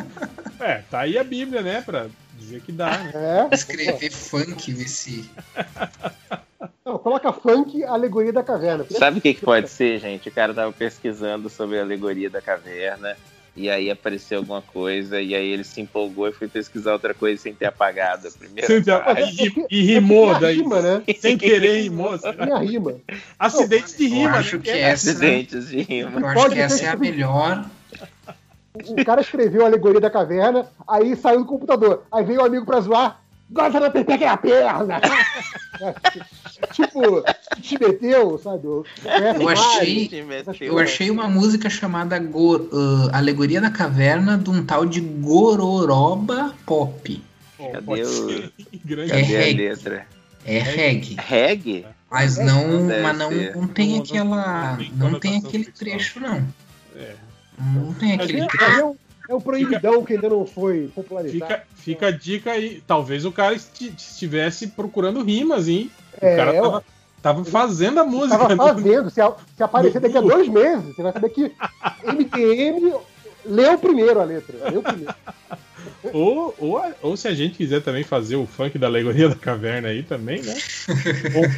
É, 0.61 0.83
tá 0.91 1.01
aí 1.01 1.19
a 1.19 1.25
Bíblia, 1.25 1.61
né? 1.61 1.81
Pra 1.85 2.07
dizer 2.39 2.61
que 2.61 2.71
dá, 2.71 2.97
né? 2.99 3.13
É. 3.51 3.55
Escrever 3.55 4.11
funk, 4.13 4.73
ver 4.73 4.89
se. 4.89 5.29
Não, 6.87 6.99
coloca 6.99 7.33
funk, 7.33 7.83
alegoria 7.85 8.33
da 8.33 8.45
caverna. 8.45 8.85
Sabe 8.91 9.19
o 9.19 9.21
que, 9.21 9.35
que 9.35 9.41
pode 9.45 9.69
ser, 9.69 9.99
gente? 9.99 10.29
O 10.29 10.33
cara 10.33 10.55
tava 10.55 10.71
pesquisando 10.73 11.49
sobre 11.51 11.79
a 11.79 11.83
alegoria 11.83 12.31
da 12.31 12.41
caverna. 12.41 13.17
E 13.55 13.69
aí 13.69 13.91
apareceu 13.91 14.39
alguma 14.39 14.63
coisa, 14.63 15.21
e 15.21 15.35
aí 15.35 15.47
ele 15.47 15.63
se 15.63 15.79
empolgou 15.79 16.27
e 16.27 16.33
foi 16.33 16.49
pesquisar 16.49 16.95
outra 16.95 17.13
coisa 17.13 17.41
sem 17.43 17.53
ter 17.53 17.67
apagado 17.67 18.27
a 18.27 18.31
primeira. 18.31 18.67
Sem 18.67 18.83
ter- 18.83 18.99
parte. 19.05 19.67
E, 19.71 19.79
e 19.79 19.83
rimou 19.83 20.29
Tem 20.29 20.37
a 20.37 20.39
daí. 20.39 20.57
rima, 20.57 20.81
né? 20.81 21.03
Sem 21.19 21.37
querer 21.37 21.83
rimou. 21.83 22.17
será? 22.19 22.47
Tem 22.47 22.53
a 22.55 22.59
rima. 22.59 22.95
Acidentes 23.39 23.97
de 23.97 24.05
Eu 24.05 24.11
rima, 24.11 24.31
acho 24.39 24.57
né? 24.57 24.63
que 24.63 24.71
essa. 24.71 25.11
Acidentes 25.11 25.69
de 25.69 25.83
rima. 25.83 26.19
Eu 26.21 26.27
acho 26.29 26.41
Pode 26.41 26.55
que 26.55 26.61
essa 26.63 26.83
é 26.85 26.89
a 26.89 26.97
melhor. 26.97 27.67
O 28.89 29.05
cara 29.05 29.21
escreveu 29.21 29.63
a 29.65 29.67
alegoria 29.67 30.01
da 30.01 30.09
caverna, 30.11 30.67
aí 30.89 31.15
saiu 31.15 31.41
do 31.41 31.45
computador. 31.45 32.07
Aí 32.11 32.25
veio 32.25 32.41
o 32.41 32.45
amigo 32.45 32.65
pra 32.65 32.81
zoar. 32.81 33.22
Gosta 33.53 33.79
da 33.81 33.91
pepeca 33.91 34.25
é 34.25 34.29
a 34.29 34.37
perna! 34.37 35.01
tipo, 36.73 37.23
te 37.61 37.79
meteu, 37.79 38.39
sabe? 38.39 38.67
Eu 38.67 39.49
achei, 39.49 40.09
Essas 40.31 40.61
eu 40.61 40.73
coisas. 40.75 40.91
achei 40.93 41.11
uma 41.11 41.29
música 41.29 41.69
chamada 41.69 42.19
Gor- 42.19 42.69
ah, 43.13 43.19
Alegoria 43.19 43.61
da 43.61 43.71
Caverna 43.71 44.39
de 44.39 44.49
um 44.51 44.65
tal 44.65 44.87
de 44.87 45.01
Gororoba 45.01 46.55
Pop. 46.65 47.23
Cadê, 47.73 48.03
o... 48.05 48.53
Grande 48.85 49.13
É 49.13 49.21
Cadê 49.21 49.37
a 49.37 49.41
reggae. 49.41 49.55
letra? 49.69 50.07
É 50.45 50.59
reggae. 50.59 51.17
Reggae? 51.19 51.87
Mas 52.11 52.37
não, 52.37 52.87
deve 52.89 53.03
mas 53.03 53.19
não, 53.19 53.31
não 53.31 53.67
tem 53.69 53.99
aquela. 53.99 54.77
tem 54.77 54.93
Não 54.97 55.19
tem 55.21 55.37
aquele 55.39 55.65
sexual. 55.65 55.79
trecho, 55.79 56.21
não. 56.21 56.43
É. 56.97 57.15
Não 57.59 57.93
tem 57.95 58.13
aquele 58.15 58.41
É, 58.43 58.47
trecho. 58.47 58.97
É, 59.29 59.35
um 59.35 59.41
proibidão 59.41 60.05
que 60.05 60.15
ainda 60.15 60.29
não 60.29 60.47
foi 60.47 60.91
popularizado. 60.95 61.41
Fica, 61.45 61.63
fica 61.77 62.07
a 62.07 62.11
dica 62.11 62.53
aí. 62.53 62.83
Talvez 62.87 63.25
o 63.25 63.33
cara 63.33 63.55
esti- 63.55 63.93
estivesse 63.97 64.67
procurando 64.69 65.23
rimas, 65.23 65.69
hein? 65.69 65.91
O 66.21 66.27
É, 66.27 66.37
cara 66.37 66.55
eu- 66.55 66.63
tava, 66.63 66.85
tava 67.23 67.45
fazendo 67.45 68.01
a 68.01 68.05
música. 68.05 68.39
Tava 68.39 68.49
né? 68.55 68.57
fazendo. 68.57 69.11
Se, 69.11 69.21
a- 69.21 69.35
se 69.57 69.63
aparecer 69.63 70.01
daqui 70.01 70.19
a 70.19 70.21
dois 70.21 70.49
meses, 70.49 70.85
você 70.95 71.03
vai 71.03 71.13
saber 71.13 71.29
que 71.31 71.53
MTM 72.05 72.95
leu 73.45 73.79
primeiro 73.79 74.21
a 74.21 74.25
letra. 74.25 74.71
Leu 74.71 74.83
primeiro. 74.83 75.15
Ou, 76.13 76.55
ou, 76.59 76.83
ou 77.01 77.17
se 77.17 77.29
a 77.29 77.35
gente 77.35 77.57
quiser 77.57 77.81
também 77.81 78.03
fazer 78.05 78.35
o 78.37 78.47
funk 78.47 78.77
da 78.79 78.87
alegoria 78.89 79.29
da 79.29 79.35
caverna 79.37 79.89
aí 79.89 80.03
também, 80.03 80.43
né? 80.43 80.55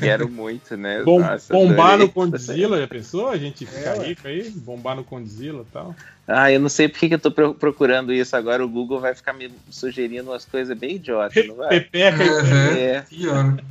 Quero 0.01 0.29
muito, 0.29 0.77
né? 0.77 1.03
Bom, 1.03 1.21
Nossa, 1.21 1.53
bombar 1.53 1.99
no. 1.99 2.09
Condzilla, 2.11 2.79
já 2.79 2.87
pensou? 2.87 3.29
A 3.29 3.37
gente 3.39 3.65
fica 3.67 3.91
É, 3.91 4.07
rico 4.09 4.27
aí, 4.29 4.51
bombar 4.51 4.97
no 4.97 5.05
Condzilla 5.05 5.63
e 5.63 5.73
tal. 5.73 5.95
Ah, 6.27 6.51
eu 6.51 6.59
não 6.59 6.69
sei 6.71 6.89
por 6.89 6.99
que 6.99 7.15
eu 7.15 7.19
tô 7.19 7.31
pro- 7.31 7.55
procurando 7.55 8.13
isso 8.13 8.35
agora. 8.35 8.65
O 8.65 8.69
Google 8.69 8.99
vai 9.01 9.15
ficar 9.15 9.33
me 9.35 9.51
sugerindo 9.71 10.31
umas 10.31 10.45
coisas 10.45 10.77
bem 10.77 10.97
idiotas, 10.97 11.47
não 11.47 11.55
vai? 11.57 11.81
Pepeca 11.81 12.25
Aham, 12.25 12.77
É, 12.77 13.01
pior. 13.03 13.63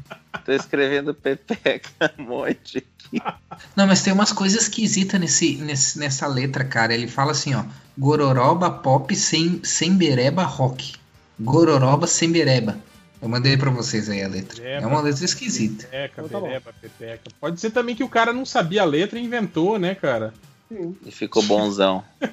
tô 0.46 0.52
escrevendo 0.52 1.14
pepeca 1.16 1.90
um 2.20 2.24
monte 2.24 2.78
aqui. 2.78 3.22
Não, 3.76 3.88
mas 3.88 4.04
tem 4.04 4.14
umas 4.14 4.32
coisas 4.32 4.64
esquisitas 4.64 5.20
nesse, 5.20 5.56
nesse, 5.56 5.98
nessa 5.98 6.28
letra, 6.28 6.64
cara. 6.64 6.94
Ele 6.94 7.08
fala 7.08 7.32
assim, 7.32 7.56
ó. 7.56 7.64
Gororoba 7.98 8.70
pop 8.70 9.16
sem, 9.16 9.60
sem 9.64 9.96
bereba 9.96 10.44
rock. 10.44 10.94
Gororoba 11.40 12.06
sem 12.08 12.32
bereba. 12.32 12.78
Eu 13.22 13.30
mandei 13.30 13.56
pra 13.58 13.70
vocês 13.72 14.10
aí 14.10 14.22
a 14.24 14.28
letra. 14.28 14.62
É 14.68 14.86
uma 14.86 15.02
letra 15.02 15.24
esquisita. 15.26 15.86
Pepeca, 15.86 16.22
Então 16.22 16.30
tá 16.30 16.40
bereba, 16.48 16.74
pepeca. 16.80 17.22
Pode 17.40 17.60
ser 17.60 17.72
também 17.72 17.96
que 17.96 18.04
o 18.04 18.10
cara 18.10 18.34
não 18.34 18.46
sabia 18.46 18.82
a 18.82 18.86
letra 18.86 19.18
e 19.18 19.24
inventou, 19.24 19.80
né, 19.80 19.96
cara? 19.96 20.34
Sim. 20.70 20.96
E 21.06 21.12
ficou 21.12 21.44
bonzão. 21.44 22.04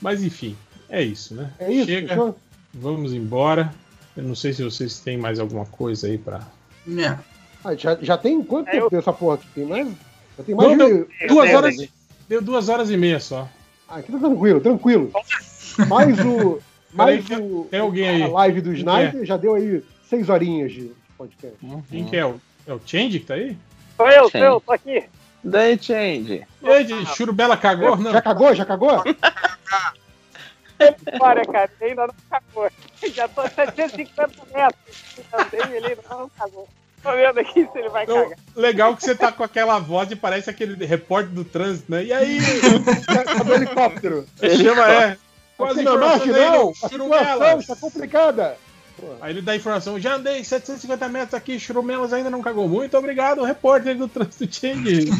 Mas 0.00 0.22
enfim, 0.22 0.56
é 0.88 1.02
isso, 1.02 1.34
né? 1.34 1.52
É 1.58 1.70
isso. 1.72 1.86
Chega, 1.86 2.08
fechou? 2.08 2.36
vamos 2.74 3.12
embora. 3.12 3.72
Eu 4.16 4.24
não 4.24 4.34
sei 4.34 4.52
se 4.52 4.62
vocês 4.62 4.98
têm 5.00 5.16
mais 5.16 5.38
alguma 5.38 5.64
coisa 5.64 6.06
aí 6.06 6.18
pra. 6.18 6.40
Não. 6.86 7.18
Ah, 7.64 7.74
já, 7.74 7.96
já 8.00 8.18
tem 8.18 8.42
quanto 8.42 8.68
É, 8.68 8.72
tempo 8.72 8.86
eu- 8.86 8.90
dessa 8.90 9.12
porra 9.12 9.36
aqui? 9.36 9.46
Tem 9.54 9.64
mais? 9.64 9.88
Já 10.36 10.44
tem 10.44 10.54
mais 10.54 10.76
Não, 10.76 10.86
de... 10.86 10.92
deu 10.94 11.08
duas 11.28 11.50
eu- 11.50 11.56
horas. 11.56 11.76
Deu 12.28 12.42
duas 12.42 12.68
horas 12.68 12.90
e 12.90 12.96
meia 12.96 13.20
só. 13.20 13.48
Ah, 13.88 13.96
aqui 13.96 14.10
tá 14.10 14.18
tranquilo, 14.18 14.60
tranquilo. 14.60 15.10
Mais 15.88 16.18
o. 16.24 16.60
Mais 16.92 17.24
Peraí, 17.26 17.42
o. 17.42 17.66
tem 17.70 17.80
alguém 17.80 18.06
aí. 18.06 18.22
A 18.22 18.28
live 18.28 18.60
do 18.60 18.70
Quem 18.70 18.80
Sniper 18.80 19.24
já 19.24 19.38
deu 19.38 19.54
aí 19.54 19.82
seis 20.10 20.28
horinhas 20.28 20.72
de 20.72 20.90
podcast. 21.16 21.56
Quem 21.88 22.04
que 22.04 22.14
é? 22.16 22.26
O, 22.26 22.38
é 22.66 22.74
o 22.74 22.80
Change 22.84 23.18
que 23.18 23.24
tá 23.24 23.32
aí? 23.32 23.56
Sou 23.96 24.08
eu, 24.10 24.30
sou 24.30 24.40
eu, 24.40 24.60
tô 24.60 24.72
aqui. 24.72 25.04
Daí, 25.44 25.78
Change. 25.80 26.46
Change, 26.64 27.06
Churubela 27.16 27.56
cagou? 27.56 27.96
Não. 27.96 28.12
Já 28.12 28.22
cagou? 28.22 28.54
Já 28.54 28.64
cagou? 28.64 29.02
Olha, 31.20 31.44
cara, 31.44 31.70
ainda 31.80 32.06
não 32.08 32.14
cagou. 32.28 32.68
Já 33.14 33.28
tô 33.28 33.40
a 33.42 33.48
750 33.50 34.30
metros. 34.52 34.96
Andei, 35.32 35.76
ele 35.76 35.86
ainda 35.88 36.02
não 36.10 36.28
cagou. 36.30 36.68
Tô 37.02 37.12
vendo 37.12 37.38
aqui 37.40 37.68
se 37.72 37.78
ele 37.78 37.88
vai 37.88 38.04
Então, 38.04 38.22
cagar. 38.22 38.38
legal 38.54 38.96
que 38.96 39.02
você 39.04 39.14
tá 39.14 39.32
com 39.32 39.42
aquela 39.42 39.78
voz 39.80 40.08
de 40.08 40.14
parece 40.16 40.48
aquele 40.50 40.84
repórter 40.86 41.32
do 41.32 41.44
trânsito, 41.44 41.90
né? 41.90 42.04
E 42.04 42.12
aí? 42.12 42.38
Tá 43.06 43.42
do 43.42 43.54
helicóptero. 43.54 44.26
Chama, 44.60 44.92
é. 44.92 45.16
Quase 45.56 45.74
Assim, 45.80 45.84
não, 45.84 45.98
não, 45.98 46.16
informação 46.16 46.34
aí, 46.34 46.50
não. 46.50 46.72
A 46.82 46.88
Churumelas. 46.88 47.26
situação 47.32 47.58
está 47.58 47.76
complicada. 47.76 48.56
Aí 49.20 49.32
ele 49.32 49.42
dá 49.42 49.52
a 49.52 49.56
informação, 49.56 49.98
já 49.98 50.14
andei 50.14 50.44
750 50.44 51.08
metros 51.08 51.34
aqui, 51.34 51.58
Churumelas 51.58 52.12
ainda 52.12 52.30
não 52.30 52.42
cagou. 52.42 52.68
Muito 52.68 52.96
obrigado, 52.96 53.42
repórter 53.44 53.96
do 53.96 54.08
trânsito 54.08 54.54
Change. 54.54 55.10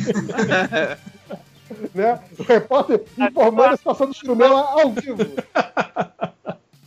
Né? 1.94 2.21
O 2.38 2.42
repórter 2.42 3.03
informando 3.17 3.72
a 3.72 3.76
situação 3.78 4.06
do 4.06 4.15
Churumela 4.15 4.60
ao 4.60 4.92
vivo. 4.92 5.22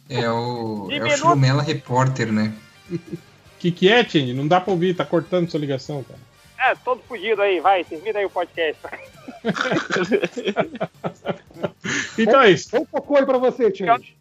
É 0.08 0.30
o, 0.30 0.88
é 0.92 1.04
o. 1.04 1.18
Churumela 1.18 1.64
Repórter, 1.64 2.32
né? 2.32 2.54
que 3.58 3.72
que 3.72 3.90
é, 3.90 4.04
Change? 4.04 4.34
Não 4.34 4.48
dá 4.48 4.62
pra 4.62 4.72
ouvir, 4.72 4.96
tá 4.96 5.04
cortando 5.04 5.50
sua 5.50 5.60
ligação, 5.60 6.04
cara. 6.04 6.20
É, 6.58 6.76
todo 6.76 7.02
fugido 7.02 7.42
aí, 7.42 7.60
vai, 7.60 7.84
termina 7.84 8.20
aí 8.20 8.26
o 8.26 8.30
podcast. 8.30 8.82
Então 12.18 12.42
é 12.42 12.50
isso. 12.50 12.76
Um 12.76 12.86
cocô 12.86 13.18
aí 13.18 13.26
pra 13.26 13.38
você, 13.38 13.74
Change. 13.74 14.18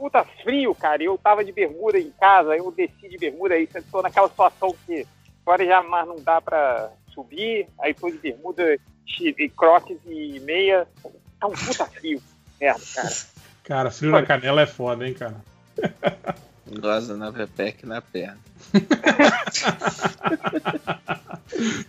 Puta 0.00 0.24
frio, 0.42 0.74
cara. 0.74 1.02
e 1.02 1.06
Eu 1.06 1.18
tava 1.18 1.44
de 1.44 1.52
bermuda 1.52 1.98
em 1.98 2.10
casa, 2.12 2.56
eu 2.56 2.72
desci 2.72 3.06
de 3.06 3.18
bermuda 3.18 3.54
aí, 3.54 3.68
tô 3.92 4.00
naquela 4.00 4.28
situação 4.28 4.74
que 4.86 5.06
agora 5.44 5.66
já 5.66 5.82
mais 5.82 6.08
não 6.08 6.16
dá 6.16 6.40
pra 6.40 6.90
subir, 7.12 7.68
aí 7.78 7.92
tô 7.92 8.08
de 8.10 8.16
bermuda, 8.16 8.78
e 9.20 9.48
crocs 9.50 9.98
e 10.06 10.40
meia. 10.40 10.88
Tá 11.38 11.46
um 11.46 11.52
puta 11.52 11.84
frio. 11.84 12.22
Merda, 12.58 12.80
cara. 12.94 13.10
Cara, 13.62 13.90
frio 13.90 14.10
na 14.10 14.24
canela 14.24 14.62
é 14.62 14.66
foda, 14.66 15.06
hein, 15.06 15.12
cara. 15.12 15.36
Goza 16.78 17.16
na 17.16 17.32
pepeca 17.32 17.84
e 17.84 17.88
na 17.88 18.00
perna. 18.00 18.38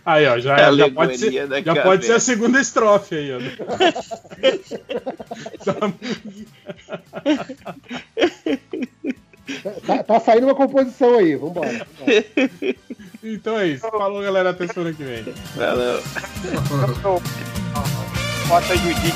Aí, 0.04 0.26
ó, 0.26 0.38
já, 0.38 0.70
já 0.74 0.90
pode 0.90 1.16
ser, 1.16 1.32
já 1.64 1.82
pode 1.82 2.04
ser 2.04 2.12
a 2.12 2.20
segunda 2.20 2.60
estrofe 2.60 3.14
aí, 3.14 3.30
ó. 3.32 3.38
Tá, 9.86 10.02
tá 10.02 10.20
saindo 10.20 10.46
uma 10.46 10.54
composição 10.54 11.18
aí, 11.18 11.36
vambora. 11.36 11.86
vambora. 11.98 12.24
Então 13.22 13.58
é 13.58 13.68
isso. 13.68 13.88
Falou, 13.88 14.22
galera. 14.22 14.50
Até 14.50 14.66
semana 14.66 14.92
que 14.92 15.02
vem. 15.02 15.24
Valeu. 15.54 16.02
Bota 18.48 18.76
Judite 18.76 19.12